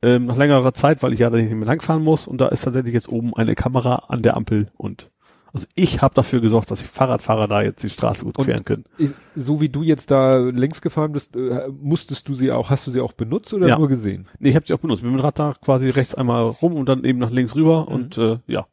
ähm, 0.02 0.26
nach 0.26 0.36
längerer 0.36 0.74
Zeit, 0.74 1.02
weil 1.02 1.14
ich 1.14 1.20
ja 1.20 1.30
da 1.30 1.38
nicht 1.38 1.50
mehr 1.50 1.66
langfahren 1.66 2.04
muss 2.04 2.26
und 2.26 2.40
da 2.42 2.48
ist 2.48 2.62
tatsächlich 2.64 2.92
jetzt 2.92 3.08
oben 3.08 3.34
eine 3.34 3.54
Kamera 3.54 4.04
an 4.08 4.20
der 4.22 4.36
Ampel 4.36 4.68
und 4.76 5.10
Also 5.54 5.66
ich 5.74 6.02
habe 6.02 6.12
dafür 6.12 6.42
gesorgt, 6.42 6.70
dass 6.70 6.82
die 6.82 6.88
Fahrradfahrer 6.88 7.48
da 7.48 7.62
jetzt 7.62 7.82
die 7.82 7.88
Straße 7.88 8.26
gut 8.26 8.36
Und- 8.38 8.44
queren 8.44 8.64
können. 8.66 8.84
So 9.34 9.58
wie 9.58 9.70
du 9.70 9.82
jetzt 9.82 10.10
da 10.10 10.36
längs 10.36 10.82
gefahren 10.82 11.12
bist, 11.12 11.34
äh, 11.34 11.68
musstest 11.80 12.28
du 12.28 12.34
sie 12.34 12.52
auch, 12.52 12.68
hast 12.68 12.86
du 12.86 12.90
sie 12.90 13.00
auch 13.00 13.14
benutzt 13.14 13.54
oder 13.54 13.66
Ja. 13.66 13.78
nur 13.78 13.88
gesehen? 13.88 14.26
Nee, 14.38 14.50
ich 14.50 14.56
habe 14.56 14.66
sie 14.66 14.74
auch 14.74 14.78
benutzt. 14.80 15.02
Mit 15.02 15.12
dem 15.12 15.20
Rad 15.20 15.38
da 15.38 15.54
quasi 15.64 15.88
rechts 15.88 16.14
einmal 16.14 16.42
rum 16.44 16.74
und 16.74 16.86
dann 16.90 17.04
eben 17.04 17.18
nach 17.18 17.30
links 17.30 17.54
rüber 17.56 17.86
Mhm. 17.88 17.94
und 17.94 18.18
äh, 18.18 18.38
ja. 18.46 18.66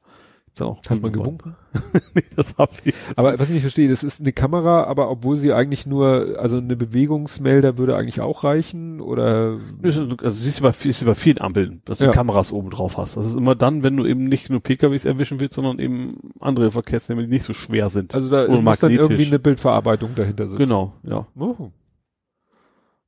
Ist 0.53 0.61
Dann 0.61 0.67
auch 0.67 0.85
Hat 0.88 1.01
man 1.01 1.11
gewunken? 1.11 1.56
nee, 2.14 2.22
das 2.35 2.56
hab 2.59 2.69
ich. 2.85 2.93
Aber 3.15 3.40
was 3.40 3.48
ich 3.49 3.56
nicht 3.56 3.64
verstehe, 3.64 3.90
das 3.90 4.03
ist 4.03 4.22
eine 4.22 4.33
Kamera, 4.33 4.83
aber 4.83 5.09
obwohl 5.09 5.35
sie 5.35 5.51
eigentlich 5.51 5.88
nur, 5.88 6.35
also 6.38 6.57
eine 6.57 6.75
Bewegungsmelder 6.75 7.80
würde 7.80 7.95
eigentlich 7.95 8.22
auch 8.22 8.43
reichen 8.43 9.01
oder 9.01 9.57
Also 9.83 10.30
siehst 10.30 10.59
du 10.59 10.64
bei, 10.64 10.72
siehst 10.72 11.01
du 11.01 11.07
bei 11.07 11.15
vielen 11.15 11.41
Ampeln, 11.41 11.82
dass 11.85 11.98
du 11.98 12.06
Ja. 12.06 12.11
Kameras 12.11 12.51
oben 12.51 12.69
drauf 12.69 12.98
hast. 12.98 13.17
Das 13.17 13.25
ist 13.25 13.35
immer 13.35 13.56
dann, 13.56 13.82
wenn 13.82 13.98
du 13.98 14.06
eben 14.06 14.25
nicht 14.25 14.51
nur 14.51 14.59
PKWs 14.59 15.06
erwischen 15.06 15.40
willst, 15.40 15.56
sondern 15.56 15.80
eben 15.80 16.17
andere 16.40 16.69
Verkehrsnehmer, 16.69 17.23
die 17.23 17.30
nicht 17.30 17.45
so 17.45 17.53
schwer 17.53 17.90
sind. 17.90 18.14
also 18.14 18.30
da 18.30 18.48
muss 18.48 18.80
dann 18.80 18.91
irgendwie 18.91 19.25
eine 19.25 19.40
Bildverarbeitung 19.40 20.14
dahinter 20.14 20.45
sitzen. 20.45 20.61
Genau, 20.61 20.93
ja. 21.01 21.25
Oh. 21.35 21.72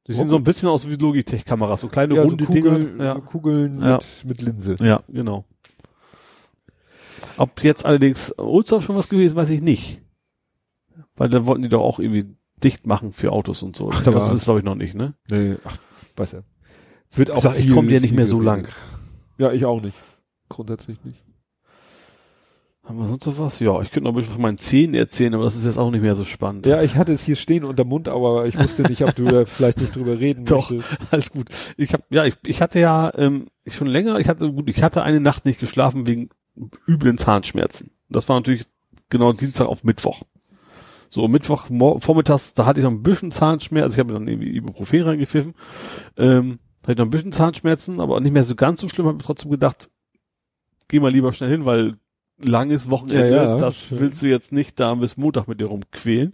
Die 0.07 0.13
sehen 0.13 0.29
so 0.29 0.37
ein 0.37 0.43
bisschen 0.43 0.69
aus 0.69 0.89
wie 0.89 0.95
Logitech-Kameras, 0.95 1.81
so 1.81 1.89
kleine 1.89 2.15
Ja, 2.15 2.23
so 2.23 2.29
runde 2.29 2.45
Kugeln, 2.45 2.97
Dinger. 2.97 3.03
Ja. 3.03 3.19
Kugeln. 3.19 3.77
Mit, 3.79 4.23
mit 4.25 4.41
Linse. 4.41 4.75
ja, 4.79 5.01
genau. 5.07 5.45
Ob 7.37 7.63
jetzt 7.63 7.85
allerdings 7.85 8.37
Oldsoft 8.37 8.85
schon 8.85 8.95
was 8.95 9.09
gewesen, 9.09 9.35
weiß 9.35 9.49
ich 9.49 9.61
nicht. 9.61 10.01
Weil 11.15 11.29
da 11.29 11.45
wollten 11.45 11.63
die 11.63 11.69
doch 11.69 11.81
auch 11.83 11.99
irgendwie 11.99 12.35
dicht 12.63 12.85
machen 12.87 13.11
für 13.13 13.31
Autos 13.31 13.63
und 13.63 13.75
so. 13.75 13.91
Ich 13.91 14.03
glaube, 14.03 14.19
Ja. 14.19 14.23
das 14.25 14.33
ist 14.33 14.45
glaube 14.45 14.59
ich 14.59 14.65
noch 14.65 14.75
nicht, 14.75 14.95
ne? 14.95 15.13
Nee, 15.29 15.55
ach, 15.63 15.77
weiß 16.15 16.33
ja. 16.33 16.39
Wird 17.11 17.31
auch 17.31 17.37
Ich, 17.37 17.43
sag, 17.43 17.57
ich 17.59 17.71
komme 17.71 17.91
ja 17.91 17.99
nicht 17.99 18.13
mehr 18.15 18.25
so 18.25 18.41
lang. 18.41 18.67
Ja, 19.37 19.51
ich 19.51 19.65
auch 19.65 19.81
nicht. 19.81 19.97
Grundsätzlich 20.49 21.03
nicht. 21.03 21.21
Haben 22.83 22.99
wir 22.99 23.07
sonst 23.07 23.25
noch 23.25 23.39
was? 23.39 23.59
Ja, 23.59 23.81
ich 23.81 23.89
könnte 23.89 24.03
noch 24.03 24.11
ein 24.11 24.15
bisschen 24.15 24.33
von 24.33 24.43
meinen 24.43 24.59
Zähnen 24.59 24.93
erzählen, 24.93 25.33
aber 25.33 25.43
das 25.45 25.55
ist 25.55 25.65
jetzt 25.65 25.77
auch 25.79 25.89
nicht 25.89 26.01
mehr 26.03 26.15
so 26.15 26.23
spannend. 26.23 26.67
Ja, 26.67 26.83
ich 26.83 26.95
hatte 26.95 27.13
es 27.13 27.23
hier 27.23 27.35
stehen 27.35 27.63
unter 27.63 27.83
Mund, 27.83 28.07
aber 28.07 28.45
ich 28.45 28.59
wusste 28.59 28.83
nicht, 28.83 29.03
ob 29.03 29.15
du 29.15 29.25
da 29.25 29.45
vielleicht 29.45 29.81
nicht 29.81 29.95
drüber 29.95 30.19
reden 30.19 30.45
Doch. 30.45 30.69
möchtest. 30.69 30.99
Alles 31.11 31.31
gut. 31.31 31.47
Ich 31.77 31.93
habe 31.93 32.03
ja, 32.11 32.25
ich, 32.25 32.35
ich 32.45 32.61
hatte 32.61 32.79
ja 32.79 33.11
ähm, 33.15 33.47
schon 33.65 33.87
länger, 33.87 34.19
ich 34.19 34.29
hatte 34.29 34.51
gut, 34.51 34.69
ich 34.69 34.83
hatte 34.83 35.01
eine 35.01 35.19
Nacht 35.19 35.45
nicht 35.45 35.59
geschlafen 35.59 36.05
wegen 36.05 36.29
üblen 36.87 37.17
Zahnschmerzen. 37.17 37.91
Das 38.09 38.29
war 38.29 38.37
natürlich 38.37 38.65
genau 39.09 39.33
Dienstag 39.33 39.67
auf 39.67 39.83
Mittwoch. 39.83 40.23
So 41.09 41.27
Mittwoch 41.27 41.67
vormittags, 41.99 42.53
da 42.55 42.65
hatte 42.65 42.79
ich 42.79 42.83
noch 42.83 42.91
ein 42.91 43.03
bisschen 43.03 43.31
Zahnschmerzen, 43.31 43.83
also 43.83 43.93
ich 43.95 43.99
habe 43.99 44.13
dann 44.13 44.27
irgendwie 44.27 44.55
Ibuprofen 44.55 45.01
reingepfiffen. 45.03 45.53
Ähm, 46.17 46.59
hatte 46.83 46.91
ich 46.93 46.97
noch 46.97 47.05
ein 47.05 47.11
bisschen 47.11 47.31
Zahnschmerzen, 47.31 47.99
aber 47.99 48.19
nicht 48.19 48.33
mehr 48.33 48.43
so 48.43 48.55
ganz 48.55 48.81
so 48.81 48.89
schlimm, 48.89 49.07
habe 49.07 49.17
ich 49.19 49.25
trotzdem 49.25 49.51
gedacht, 49.51 49.89
geh 50.87 50.99
mal 50.99 51.11
lieber 51.11 51.31
schnell 51.31 51.51
hin, 51.51 51.65
weil 51.65 51.97
langes 52.37 52.89
Wochenende, 52.89 53.29
Ja, 53.35 53.43
ja, 53.43 53.57
das 53.57 53.85
schön. 53.85 53.99
willst 53.99 54.21
du 54.21 54.27
jetzt 54.27 54.51
nicht 54.51 54.79
da 54.79 54.93
bis 54.95 55.15
Montag 55.17 55.47
mit 55.47 55.61
dir 55.61 55.67
rumquälen. 55.67 56.33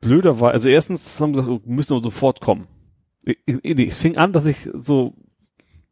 Blöder 0.00 0.40
war, 0.40 0.52
also 0.52 0.68
erstens 0.70 1.20
haben 1.20 1.34
sie 1.34 1.40
gesagt, 1.40 1.66
wir 1.66 1.74
müssen 1.74 1.92
aber 1.92 2.02
sofort 2.02 2.40
kommen. 2.40 2.68
Ich, 3.24 3.38
ich, 3.44 3.64
ich 3.64 3.94
fing 3.94 4.16
an, 4.16 4.32
dass 4.32 4.46
ich 4.46 4.68
so 4.72 5.14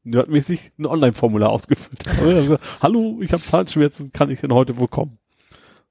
nerdmäßig 0.04 0.72
ein 0.78 0.86
Online-Formular 0.86 1.50
ausgefüllt. 1.50 2.04
Also, 2.20 2.58
Hallo, 2.80 3.18
ich 3.20 3.32
habe 3.32 3.42
Zahnschmerzen, 3.42 4.12
kann 4.12 4.30
ich 4.30 4.40
denn 4.40 4.52
heute 4.52 4.78
wohl 4.78 4.88
kommen? 4.88 5.18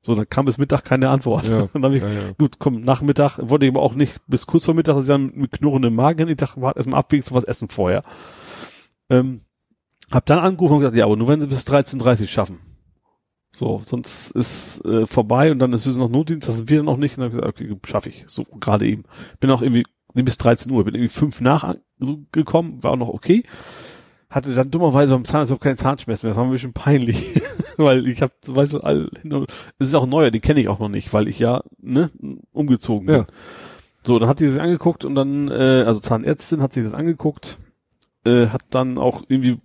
So, 0.01 0.15
dann 0.15 0.29
kam 0.29 0.45
bis 0.45 0.57
Mittag 0.57 0.85
keine 0.85 1.09
Antwort. 1.09 1.47
Ja, 1.47 1.67
dann 1.73 1.83
habe 1.83 1.97
ich, 1.97 2.03
ja, 2.03 2.09
ja. 2.09 2.31
gut, 2.37 2.59
komm, 2.59 2.81
Nachmittag, 2.81 3.39
wollte 3.41 3.65
ich 3.65 3.71
aber 3.71 3.81
auch 3.81 3.93
nicht 3.93 4.19
bis 4.27 4.47
kurz 4.47 4.65
vor 4.65 4.73
Mittag, 4.73 4.97
ich 4.99 5.07
dann 5.07 5.31
mit 5.35 5.51
knurrendem 5.51 5.95
Magen, 5.95 6.27
ich 6.29 6.37
dachte, 6.37 6.61
warte 6.61 6.79
erstmal 6.79 6.99
ab, 6.99 7.11
wenigstens 7.11 7.35
was 7.35 7.43
essen 7.43 7.69
vorher. 7.69 8.03
Ähm, 9.09 9.41
hab 10.11 10.25
dann 10.25 10.39
angerufen 10.39 10.75
und 10.75 10.79
gesagt, 10.79 10.95
ja, 10.95 11.05
aber 11.05 11.17
nur 11.17 11.27
wenn 11.27 11.41
sie 11.41 11.47
bis 11.47 11.67
13.30 11.67 12.21
Uhr 12.21 12.27
schaffen. 12.27 12.59
So, 13.51 13.81
sonst 13.85 14.31
ist 14.31 14.83
äh, 14.85 15.05
vorbei 15.05 15.51
und 15.51 15.59
dann 15.59 15.73
ist 15.73 15.85
es 15.85 15.97
noch 15.97 16.09
Notdienst, 16.09 16.47
das 16.47 16.57
sind 16.57 16.69
wir 16.69 16.83
noch 16.83 16.97
nicht. 16.97 17.17
Und 17.17 17.23
dann 17.23 17.41
hab 17.41 17.59
ich 17.59 17.67
gesagt, 17.67 17.71
okay, 17.71 17.91
schaffe 17.91 18.09
ich. 18.09 18.25
So, 18.27 18.43
gerade 18.43 18.87
eben. 18.87 19.03
Bin 19.39 19.49
auch 19.49 19.61
irgendwie, 19.61 19.83
nee, 20.13 20.21
bis 20.21 20.37
13 20.37 20.71
Uhr, 20.71 20.83
bin 20.83 20.95
irgendwie 20.95 21.13
fünf 21.13 21.41
nach 21.41 21.75
so 21.97 22.19
gekommen, 22.31 22.83
war 22.83 22.91
auch 22.91 22.97
noch 22.97 23.09
okay. 23.09 23.43
Hatte 24.29 24.53
dann 24.53 24.71
dummerweise 24.71 25.13
beim 25.13 25.25
Zahnarzt 25.25 25.51
überhaupt 25.51 25.63
keine 25.63 25.77
Zahnschmerzen 25.77 26.25
mehr. 26.25 26.31
Das 26.31 26.37
war 26.37 26.45
ein 26.45 26.51
bisschen 26.51 26.73
peinlich. 26.73 27.41
weil 27.77 28.07
ich 28.07 28.21
habe, 28.21 28.33
weißt 28.45 28.73
du, 28.73 28.79
all, 28.81 29.09
das 29.23 29.89
ist 29.89 29.95
auch 29.95 30.07
neuer, 30.07 30.31
den 30.31 30.41
kenne 30.41 30.59
ich 30.59 30.67
auch 30.67 30.79
noch 30.79 30.89
nicht, 30.89 31.13
weil 31.13 31.27
ich 31.27 31.39
ja, 31.39 31.63
ne, 31.79 32.09
umgezogen 32.51 33.05
bin. 33.05 33.15
Ja. 33.15 33.27
So, 34.03 34.19
dann 34.19 34.29
hat 34.29 34.39
die 34.39 34.49
sich 34.49 34.61
angeguckt 34.61 35.05
und 35.05 35.15
dann, 35.15 35.49
äh, 35.49 35.83
also 35.85 35.99
Zahnärztin 35.99 36.61
hat 36.61 36.73
sich 36.73 36.83
das 36.83 36.93
angeguckt, 36.93 37.57
äh, 38.25 38.47
hat 38.47 38.63
dann 38.69 38.97
auch 38.97 39.23
irgendwie, 39.27 39.59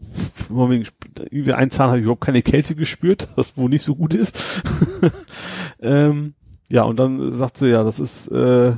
irgendwie 0.48 1.52
ein 1.52 1.70
Zahn 1.70 1.88
habe 1.88 1.98
ich 1.98 2.04
überhaupt 2.04 2.24
keine 2.24 2.42
Kälte 2.42 2.74
gespürt, 2.74 3.28
was 3.36 3.56
wohl 3.56 3.70
nicht 3.70 3.84
so 3.84 3.94
gut 3.94 4.14
ist. 4.14 4.62
ähm, 5.80 6.34
ja, 6.68 6.82
und 6.84 6.98
dann 6.98 7.32
sagt 7.32 7.58
sie, 7.58 7.68
ja, 7.68 7.82
das 7.82 8.00
ist, 8.00 8.28
äh, 8.28 8.76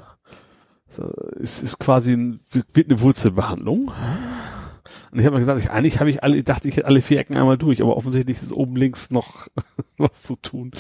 ist, 1.36 1.62
ist 1.62 1.78
quasi 1.78 2.12
ein, 2.12 2.40
wird 2.50 2.90
eine 2.90 3.00
Wurzelbehandlung. 3.00 3.90
Und 5.14 5.20
ich 5.20 5.26
habe 5.26 5.36
mir 5.36 5.40
gesagt, 5.40 5.60
ich, 5.60 5.70
eigentlich 5.70 6.00
habe 6.00 6.10
ich 6.10 6.24
alle, 6.24 6.36
ich 6.36 6.44
dachte, 6.44 6.66
ich 6.66 6.76
hätte 6.76 6.88
alle 6.88 7.00
vier 7.00 7.20
Ecken 7.20 7.36
einmal 7.36 7.56
durch, 7.56 7.80
aber 7.80 7.96
offensichtlich 7.96 8.42
ist 8.42 8.52
oben 8.52 8.74
links 8.74 9.12
noch 9.12 9.46
was 9.96 10.22
zu 10.22 10.34
tun. 10.34 10.72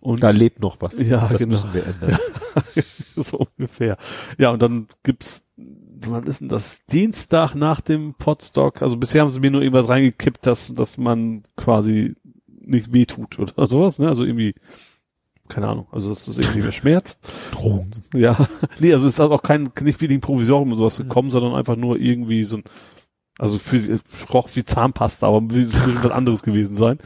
Und 0.00 0.22
Da 0.22 0.30
lebt 0.30 0.60
noch 0.60 0.78
was. 0.80 0.98
Ja, 1.06 1.28
das 1.28 1.42
genau. 1.42 1.50
müssen 1.50 1.74
wir 1.74 1.84
ändern. 1.84 2.18
so 3.16 3.46
ungefähr. 3.58 3.98
Ja, 4.38 4.50
und 4.50 4.62
dann 4.62 4.86
gibt's, 5.02 5.46
wann 5.56 6.24
ist 6.24 6.40
denn 6.40 6.48
das? 6.48 6.86
Dienstag 6.86 7.54
nach 7.54 7.82
dem 7.82 8.14
Podstock. 8.14 8.80
Also 8.80 8.96
bisher 8.96 9.20
haben 9.20 9.28
sie 9.28 9.40
mir 9.40 9.50
nur 9.50 9.60
irgendwas 9.60 9.90
reingekippt, 9.90 10.46
dass, 10.46 10.72
dass 10.72 10.96
man 10.96 11.42
quasi 11.56 12.14
nicht 12.46 12.94
wehtut 12.94 13.38
oder 13.38 13.52
sowas, 13.66 13.98
ne? 13.98 14.08
Also 14.08 14.24
irgendwie, 14.24 14.54
keine 15.48 15.68
Ahnung, 15.68 15.86
also 15.92 16.08
dass 16.08 16.24
das 16.24 16.38
irgendwie 16.38 16.62
mehr 16.62 16.72
schmerzt. 16.72 17.28
Drogen. 17.52 17.90
Ja. 18.14 18.48
Nee, 18.78 18.94
also 18.94 19.06
es 19.06 19.12
ist 19.12 19.20
auch 19.20 19.42
kein, 19.42 19.68
nicht 19.82 20.00
wie 20.00 20.08
ein 20.08 20.22
Provisorium 20.22 20.68
oder 20.68 20.78
sowas 20.78 20.96
gekommen, 20.96 21.30
sondern 21.30 21.54
einfach 21.54 21.76
nur 21.76 21.98
irgendwie 21.98 22.44
so 22.44 22.56
ein, 22.56 22.64
also 23.38 23.58
für, 23.58 24.00
roch 24.32 24.48
wie 24.54 24.64
Zahnpasta, 24.64 25.26
aber 25.26 25.40
bestimmt 25.42 26.02
was 26.02 26.10
anderes 26.10 26.42
gewesen 26.42 26.76
sein. 26.76 26.98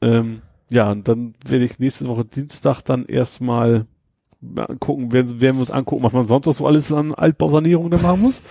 Ähm, 0.00 0.42
ja, 0.70 0.90
und 0.90 1.06
dann 1.06 1.34
werde 1.46 1.64
ich 1.64 1.78
nächste 1.78 2.08
Woche 2.08 2.24
Dienstag 2.24 2.82
dann 2.82 3.06
erstmal 3.06 3.86
mal 4.40 4.66
gucken, 4.78 5.12
werden, 5.12 5.40
werden 5.40 5.56
wir 5.56 5.60
uns 5.60 5.70
angucken, 5.70 6.04
was 6.04 6.12
man 6.12 6.26
sonst 6.26 6.46
noch 6.46 6.52
so 6.52 6.66
alles 6.66 6.92
an 6.92 7.14
Altbausanierung 7.14 7.90
da 7.90 7.98
machen 7.98 8.22
muss. 8.22 8.42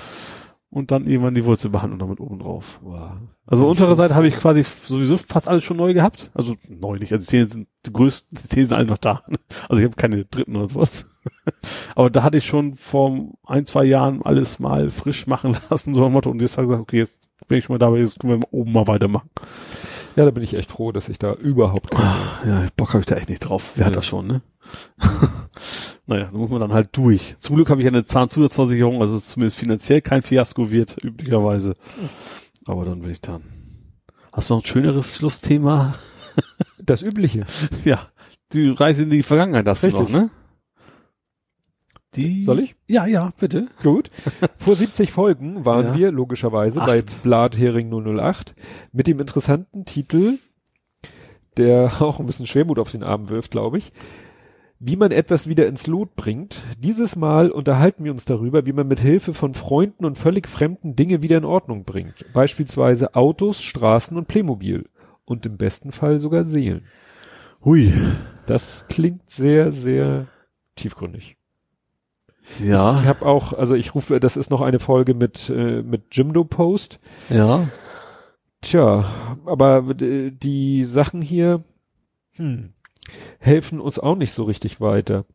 Und 0.69 0.92
dann 0.92 1.08
irgendwann 1.08 1.35
die 1.35 1.45
Wurzelbehandlung 1.45 2.00
damit 2.00 2.19
oben 2.19 2.40
drauf. 2.40 2.80
Wow. 2.84 3.14
Also 3.45 3.68
untere 3.68 3.95
Seite 3.95 4.16
habe 4.16 4.27
ich 4.27 4.35
quasi 4.35 4.64
sowieso 4.64 5.16
fast 5.16 5.48
alles 5.48 5.64
schon 5.64 5.77
neu 5.77 5.94
gehabt. 5.94 6.32
Also 6.34 6.56
neu 6.68 6.98
nicht. 6.98 7.14
Also 7.14 7.22
die 7.24 7.27
Zähne 7.27 7.50
sind 7.50 7.68
die 7.85 7.94
größten, 7.94 8.38
die 8.44 8.50
Zähne 8.50 8.66
sind 8.66 8.77
alle 8.77 8.88
noch 8.88 8.98
da. 8.98 9.24
Also 9.69 9.82
ich 9.82 9.85
habe 9.85 9.95
keine 9.95 10.26
dritten 10.26 10.56
oder 10.58 10.68
sowas. 10.68 11.06
Aber 11.95 12.10
da 12.10 12.24
hatte 12.24 12.38
ich 12.40 12.45
schon 12.45 12.74
vor 12.74 13.30
ein, 13.45 13.66
zwei 13.66 13.85
Jahren 13.85 14.22
alles 14.24 14.60
mal 14.60 14.90
frisch 14.90 15.27
machen 15.27 15.56
lassen, 15.69 15.94
so 15.94 16.06
ein 16.06 16.11
Motto. 16.11 16.30
Und 16.30 16.42
jetzt 16.42 16.58
habe 16.58 16.66
ich 16.66 16.69
gesagt, 16.72 16.82
okay, 16.82 16.98
jetzt 16.98 17.30
bin 17.48 17.58
ich 17.60 17.69
mal 17.69 17.77
dabei, 17.80 18.00
jetzt 18.00 18.19
können 18.19 18.34
wir 18.34 18.38
mal 18.40 18.48
oben 18.52 18.74
mal 18.74 18.88
weitermachen. 18.88 19.30
Ja, 20.18 20.26
da 20.26 20.32
bin 20.32 20.44
ich 20.44 20.56
echt 20.56 20.72
froh, 20.72 20.92
dass 20.92 21.08
ich 21.10 21.19
da 21.19 21.34
überhaupt 21.34 21.92
keine 21.92 22.16
Ja, 22.45 22.68
Bock 22.76 22.90
habe 22.90 23.00
ich 23.00 23.06
da 23.06 23.16
echt 23.16 23.30
nicht 23.30 23.42
drauf. 23.42 23.74
Wer 23.76 23.85
hat 23.85 23.94
Ja. 23.94 23.95
das 23.98 24.06
schon, 24.08 24.27
ne? 24.27 24.42
Naja, 26.08 26.30
da 26.32 26.38
muss 26.38 26.50
man 26.51 26.59
dann 26.59 26.74
halt 26.74 26.90
durch. 26.98 27.35
Zum 27.40 27.56
Glück 27.56 27.69
habe 27.69 27.82
ich 27.82 27.88
eine 27.88 28.06
Zahnzusatzversicherung, 28.06 29.01
also 29.01 29.16
es 29.16 29.30
zumindest 29.30 29.58
finanziell 29.58 30.01
kein 30.01 30.22
Fiasko 30.22 30.69
wird, 30.72 30.98
üblicherweise. 31.03 31.74
Aber 32.66 32.85
dann 32.85 33.03
will 33.03 33.11
ich 33.11 33.22
dann. 33.22 33.42
Hast 34.32 34.50
du 34.50 34.56
noch 34.56 34.61
ein 34.64 34.67
schöneres 34.67 35.16
Schlussthema? 35.16 35.95
Das 36.77 37.01
Übliche. 37.01 37.45
ja, 37.85 38.09
die 38.53 38.67
Reise 38.69 39.03
in 39.03 39.09
die 39.09 39.24
Vergangenheit 39.24 39.66
hast 39.67 39.84
Richtig. 39.84 40.06
du 40.08 40.11
noch, 40.11 40.22
ne? 40.22 40.30
Die. 42.16 42.43
Soll 42.43 42.59
ich? 42.59 42.75
Ja, 42.88 43.06
ja, 43.06 43.32
bitte. 43.40 43.67
Gut. 43.84 44.09
Vor 44.58 44.75
70 44.75 45.11
Folgen 45.11 45.66
waren 45.66 45.88
Ja. 45.88 45.95
wir 45.95 46.11
logischerweise 46.11 46.80
bei 46.80 47.00
Acht. 47.00 47.24
Blathering 47.24 47.90
008 48.19 48.53
mit 48.93 49.08
dem 49.08 49.19
interessanten 49.19 49.85
Titel, 49.85 50.38
der 51.58 51.92
auch 52.01 52.19
ein 52.19 52.25
bisschen 52.25 52.48
Schwermut 52.48 52.80
auf 52.80 52.92
den 52.92 53.03
Arm 53.03 53.30
wirft, 53.30 53.51
glaube 53.51 53.77
ich. 53.80 53.92
Wie 54.88 54.97
man 54.97 55.11
etwas 55.11 55.47
wieder 55.47 55.65
ins 55.65 55.88
Lot 55.88 56.15
bringt. 56.15 56.61
Dieses 56.77 57.15
Mal 57.15 57.49
unterhalten 57.49 58.03
wir 58.03 58.11
uns 58.11 58.25
darüber, 58.25 58.67
wie 58.67 58.73
man 58.73 58.88
mit 58.88 58.99
Hilfe 58.99 59.33
von 59.33 59.55
Freunden 59.55 60.05
und 60.05 60.15
völlig 60.15 60.47
fremden 60.47 60.95
Dinge 60.95 61.23
wieder 61.23 61.38
in 61.39 61.45
Ordnung 61.45 61.85
bringt. 61.85 62.23
Beispielsweise 62.33 63.15
Autos, 63.15 63.61
Straßen 63.64 64.15
und 64.15 64.27
Playmobil. 64.27 64.88
Und 65.25 65.47
im 65.47 65.57
besten 65.57 65.91
Fall 65.91 66.19
sogar 66.19 66.43
Seelen. 66.43 66.85
Hui. 67.64 67.91
Das 68.45 68.85
klingt 68.88 69.27
sehr, 69.27 69.72
sehr 69.72 70.27
tiefgründig. 70.75 71.35
Ich 72.59 72.65
Ja. 72.67 73.03
habe 73.05 73.25
auch, 73.25 73.53
also 73.53 73.73
ich 73.73 73.95
rufe, 73.95 74.19
das 74.19 74.38
ist 74.38 74.51
noch 74.51 74.61
eine 74.61 74.77
Folge 74.77 75.15
mit 75.15 75.49
äh, 75.49 75.81
mit 75.81 76.03
Jimdo 76.11 76.43
Post. 76.43 76.99
Ja. 77.30 77.67
Tja, 78.61 79.05
aber 79.45 79.83
äh, 79.99 80.30
die 80.30 80.83
Sachen 80.83 81.23
hier 81.23 81.64
hm, 82.35 82.73
helfen 83.40 83.80
uns 83.80 84.00
auch 84.00 84.16
nicht 84.16 84.34
so 84.34 84.43
richtig 84.43 84.82
weiter. 84.82 85.25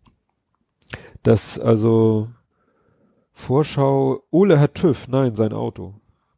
Das 1.23 1.59
also 1.59 2.29
Vorschau, 3.33 4.23
Ole 4.31 4.61
hat 4.61 4.75
TÜV, 4.75 5.09
nein, 5.09 5.35
sein 5.35 5.53
Auto. 5.53 5.95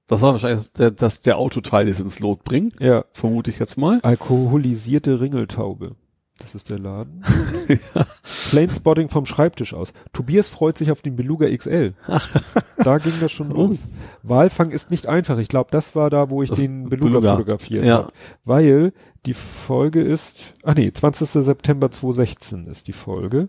Das 0.07 0.21
war 0.21 0.33
wahrscheinlich, 0.33 0.73
der, 0.73 0.91
dass 0.91 1.21
der 1.21 1.39
Autoteil 1.39 1.89
es 1.89 2.01
ins 2.01 2.21
Lot 2.21 2.45
bringt, 2.45 2.81
Ja, 2.81 3.05
vermute 3.13 3.51
ich 3.51 3.59
jetzt 3.59 3.79
mal. 3.79 4.01
alkoholisierte 4.03 5.21
Ringeltaube. 5.21 5.97
Das 6.39 6.55
ist 6.55 6.71
der 6.71 6.79
Laden. 6.79 7.23
ja. 7.69 8.07
Planespotting 8.51 9.09
vom 9.09 9.27
Schreibtisch 9.27 9.75
aus. 9.75 9.93
Tobias 10.13 10.49
freut 10.49 10.77
sich 10.77 10.91
auf 10.91 11.01
den 11.01 11.15
Beluga 11.15 11.49
XL. 11.49 11.95
da 12.79 12.99
ging 12.99 13.13
das 13.21 13.31
schon 13.31 13.51
los. 13.51 13.85
Walfang 14.23 14.71
ist 14.71 14.91
nicht 14.91 15.07
einfach. 15.07 15.39
Ich 15.39 15.49
glaube, 15.49 15.71
das 15.71 15.95
war 15.95 16.11
da, 16.11 16.31
wo 16.31 16.43
ich 16.43 16.49
das 16.51 16.59
den 16.59 16.89
Beluga, 16.89 17.09
Beluga. 17.11 17.33
fotografiert 17.37 17.85
ja. 17.85 17.99
habe. 17.99 18.13
Weil 18.45 18.93
die 19.27 19.35
Folge 19.35 20.03
ist, 20.03 20.55
ach 20.65 20.75
nee, 20.75 20.93
20. 20.93 21.29
September 21.45 21.91
2016 21.91 22.67
ist 22.67 22.89
die 22.89 22.93
Folge. 22.93 23.49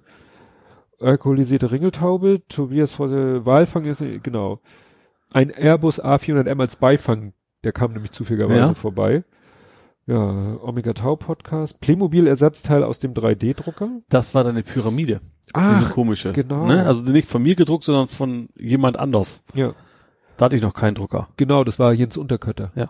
Alkoholisierte 1.00 1.72
Ringeltaube, 1.72 2.44
Tobias 2.48 2.94
vor 2.94 3.08
der 3.08 3.46
Walfang 3.46 3.86
ist, 3.86 4.04
genau. 4.22 4.60
Ein 5.32 5.50
Airbus 5.50 6.02
A400M 6.02 6.60
als 6.62 6.76
Beifang, 6.76 7.34
der 7.64 7.72
kam 7.72 7.94
nämlich 7.94 8.12
zufälligerweise 8.12 8.60
ja. 8.60 8.74
vorbei. 8.74 9.24
Ja, 10.06 10.58
Omega 10.62 10.94
Tau 10.94 11.16
Podcast, 11.16 11.80
Playmobil 11.80 12.28
Ersatzteil 12.28 12.84
aus 12.84 13.00
dem 13.00 13.14
3D-Drucker. 13.14 14.02
Das 14.10 14.36
war 14.36 14.44
deine 14.44 14.62
Pyramide. 14.62 15.22
Ah, 15.54 15.74
diese 15.74 15.90
komische. 15.90 16.34
Genau. 16.34 16.68
Ne? 16.68 16.86
Also 16.86 17.04
nicht 17.04 17.28
von 17.28 17.42
mir 17.42 17.56
gedruckt, 17.56 17.86
sondern 17.86 18.10
von 18.10 18.50
jemand 18.56 18.98
anders. 18.98 19.44
Ja. 19.54 19.74
Da 20.38 20.46
hatte 20.46 20.56
ich 20.56 20.62
noch 20.62 20.74
keinen 20.74 20.96
Drucker. 20.96 21.30
Genau, 21.38 21.64
das 21.64 21.80
war 21.80 21.94
Jens 21.94 22.18
Unterkötter. 22.18 22.72
Ja. 22.76 22.88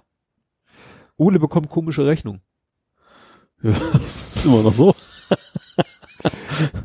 Ole 1.17 1.39
bekommt 1.39 1.69
komische 1.69 2.05
Rechnung. 2.05 2.41
Ja, 3.63 3.71
das 3.93 4.35
ist 4.35 4.45
immer 4.45 4.61
noch 4.61 4.73
so. 4.73 4.93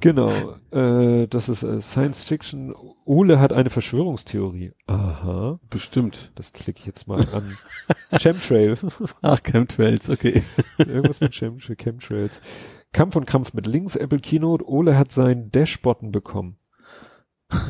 genau. 0.01 0.31
Äh, 0.71 1.27
das 1.27 1.49
ist 1.49 1.63
äh, 1.63 1.81
Science 1.81 2.23
Fiction. 2.23 2.75
Ole 3.05 3.41
hat 3.41 3.53
eine 3.53 3.71
Verschwörungstheorie. 3.71 4.73
Aha. 4.87 5.59
Bestimmt. 5.69 6.33
Das 6.37 6.53
klicke 6.53 6.81
ich 6.81 6.87
jetzt 6.87 7.09
mal 7.09 7.21
an. 7.33 7.57
Chemtrail. 8.19 8.77
Ach, 9.23 9.43
Chemtrails, 9.43 10.09
okay. 10.09 10.43
Irgendwas 10.79 11.21
mit 11.21 11.35
Chemtrail, 11.35 11.77
Chemtrails. 11.77 12.41
Kampf 12.93 13.17
und 13.17 13.27
Kampf 13.27 13.53
mit 13.53 13.67
links, 13.67 13.97
Apple 13.97 14.21
Keynote. 14.21 14.67
Ole 14.67 14.97
hat 14.97 15.13
seinen 15.13 15.51
Dashbotten 15.51 16.13
bekommen. 16.13 16.59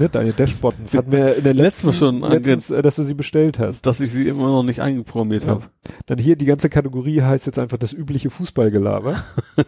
Ne, 0.01 0.09
deine 0.09 0.33
Dashbottens 0.33 0.93
hatten 0.97 1.13
wir 1.13 1.37
in 1.37 1.45
der 1.45 1.55
letzten 1.55 1.93
schon 1.93 2.21
letztens, 2.21 2.71
äh, 2.71 2.83
dass 2.83 2.97
du 2.97 3.05
sie 3.05 3.15
bestellt 3.15 3.59
hast. 3.59 3.87
Dass 3.87 4.01
ich 4.01 4.11
sie 4.11 4.27
immer 4.27 4.49
noch 4.49 4.65
nicht 4.65 4.81
eingeprogrammiert 4.81 5.45
ja. 5.45 5.51
habe. 5.51 5.65
Dann 6.07 6.19
hier 6.19 6.37
die 6.37 6.47
ganze 6.47 6.69
Kategorie 6.69 7.23
heißt 7.23 7.47
jetzt 7.47 7.59
einfach 7.59 7.79
das 7.79 7.93
übliche 7.93 8.31
Fußballgelaber. 8.31 9.23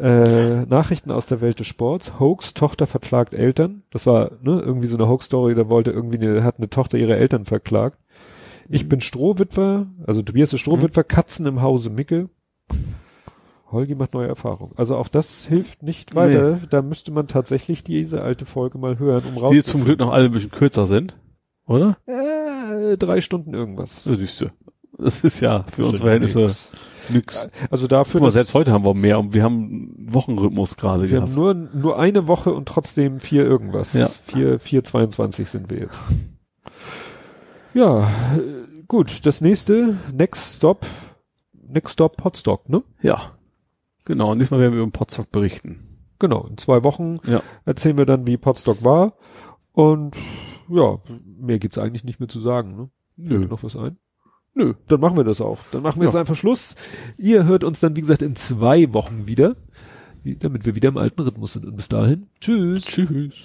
Äh, 0.00 0.64
Nachrichten 0.66 1.10
aus 1.10 1.26
der 1.26 1.40
Welt 1.40 1.58
des 1.58 1.66
Sports. 1.66 2.20
Hoax, 2.20 2.54
Tochter 2.54 2.86
verklagt 2.86 3.34
Eltern. 3.34 3.82
Das 3.90 4.06
war 4.06 4.30
ne, 4.42 4.60
irgendwie 4.60 4.86
so 4.86 4.96
eine 4.96 5.08
Hoax-Story, 5.08 5.56
da 5.56 5.68
wollte 5.68 5.90
irgendwie 5.90 6.18
eine, 6.18 6.44
hat 6.44 6.58
eine 6.58 6.70
Tochter 6.70 6.98
ihre 6.98 7.16
Eltern 7.16 7.44
verklagt. 7.44 7.98
Ich 8.68 8.84
mhm. 8.84 8.90
bin 8.90 9.00
Strohwitwer, 9.00 9.88
also 10.06 10.22
Tobias 10.22 10.52
ist 10.52 10.60
Strohwitwer, 10.60 11.02
mhm. 11.02 11.08
Katzen 11.08 11.46
im 11.46 11.62
Hause 11.62 11.90
Micke. 11.90 12.28
Holgi 13.70 13.94
macht 13.94 14.14
neue 14.14 14.28
Erfahrungen. 14.28 14.72
Also 14.76 14.96
auch 14.96 15.08
das 15.08 15.44
hilft 15.44 15.82
nicht 15.82 16.14
weiter. 16.14 16.52
Nee. 16.56 16.66
Da 16.70 16.82
müsste 16.82 17.12
man 17.12 17.26
tatsächlich 17.28 17.84
diese 17.84 18.22
alte 18.22 18.46
Folge 18.46 18.78
mal 18.78 18.98
hören, 18.98 19.24
um 19.28 19.36
raus. 19.38 19.50
Die 19.50 19.62
zum 19.62 19.84
Glück 19.84 19.98
noch 19.98 20.10
alle 20.12 20.26
ein 20.26 20.32
bisschen 20.32 20.50
kürzer 20.50 20.86
sind, 20.86 21.16
oder? 21.66 21.98
Äh, 22.06 22.96
drei 22.96 23.20
Stunden 23.20 23.52
irgendwas. 23.54 24.04
Das 24.04 24.38
du. 24.38 24.46
Das 24.96 25.20
ist 25.22 25.40
ja 25.40 25.64
für 25.70 25.84
uns 25.84 26.00
Verhältnisse 26.00 26.56
nix. 27.08 27.48
Also 27.70 27.86
dafür. 27.86 28.20
Mal, 28.20 28.32
selbst 28.32 28.54
heute 28.54 28.72
haben 28.72 28.84
wir 28.84 28.94
mehr 28.94 29.18
und 29.20 29.32
wir 29.34 29.42
haben 29.42 29.94
Wochenrhythmus 29.98 30.76
gerade 30.76 31.02
Wir 31.02 31.08
gehabt. 31.20 31.28
haben 31.28 31.34
nur, 31.36 31.54
nur 31.54 31.98
eine 31.98 32.26
Woche 32.26 32.52
und 32.52 32.66
trotzdem 32.66 33.20
vier 33.20 33.44
irgendwas. 33.44 33.92
Ja. 33.92 34.10
Vier, 34.26 34.58
vier 34.58 34.82
22 34.82 35.48
sind 35.48 35.70
wir 35.70 35.78
jetzt. 35.78 35.98
Ja, 37.74 38.10
gut. 38.88 39.24
Das 39.26 39.40
nächste, 39.40 39.98
Next 40.12 40.56
Stop, 40.56 40.86
Next 41.68 41.92
Stop 41.92 42.16
Podstock, 42.16 42.68
ne? 42.68 42.82
Ja. 43.02 43.37
Genau. 44.08 44.32
Und 44.32 44.38
diesmal 44.38 44.58
werden 44.58 44.72
wir 44.72 44.82
über 44.82 44.90
Podstock 44.90 45.30
berichten. 45.30 45.80
Genau. 46.18 46.46
In 46.48 46.56
zwei 46.56 46.82
Wochen 46.82 47.16
ja. 47.26 47.42
erzählen 47.66 47.98
wir 47.98 48.06
dann, 48.06 48.26
wie 48.26 48.38
Podstock 48.38 48.82
war. 48.82 49.12
Und 49.72 50.16
ja, 50.68 50.98
mehr 51.38 51.58
gibt's 51.58 51.78
eigentlich 51.78 52.04
nicht 52.04 52.18
mehr 52.18 52.28
zu 52.28 52.40
sagen, 52.40 52.74
ne? 52.74 52.90
Nö. 53.16 53.46
noch 53.46 53.62
was 53.62 53.76
ein? 53.76 53.98
Nö, 54.54 54.74
dann 54.88 55.00
machen 55.00 55.16
wir 55.16 55.24
das 55.24 55.40
auch. 55.40 55.58
Dann 55.72 55.82
machen 55.82 56.00
wir 56.00 56.04
ja. 56.04 56.08
jetzt 56.08 56.16
einfach 56.16 56.34
Schluss. 56.34 56.74
Ihr 57.18 57.44
hört 57.44 57.64
uns 57.64 57.80
dann, 57.80 57.96
wie 57.96 58.00
gesagt, 58.00 58.22
in 58.22 58.34
zwei 58.34 58.92
Wochen 58.94 59.26
wieder, 59.26 59.56
damit 60.24 60.64
wir 60.64 60.74
wieder 60.74 60.88
im 60.88 60.96
alten 60.96 61.20
Rhythmus 61.20 61.52
sind. 61.52 61.66
Und 61.66 61.76
bis 61.76 61.88
dahin, 61.88 62.28
tschüss. 62.40 62.84
Tschüss. 62.84 63.44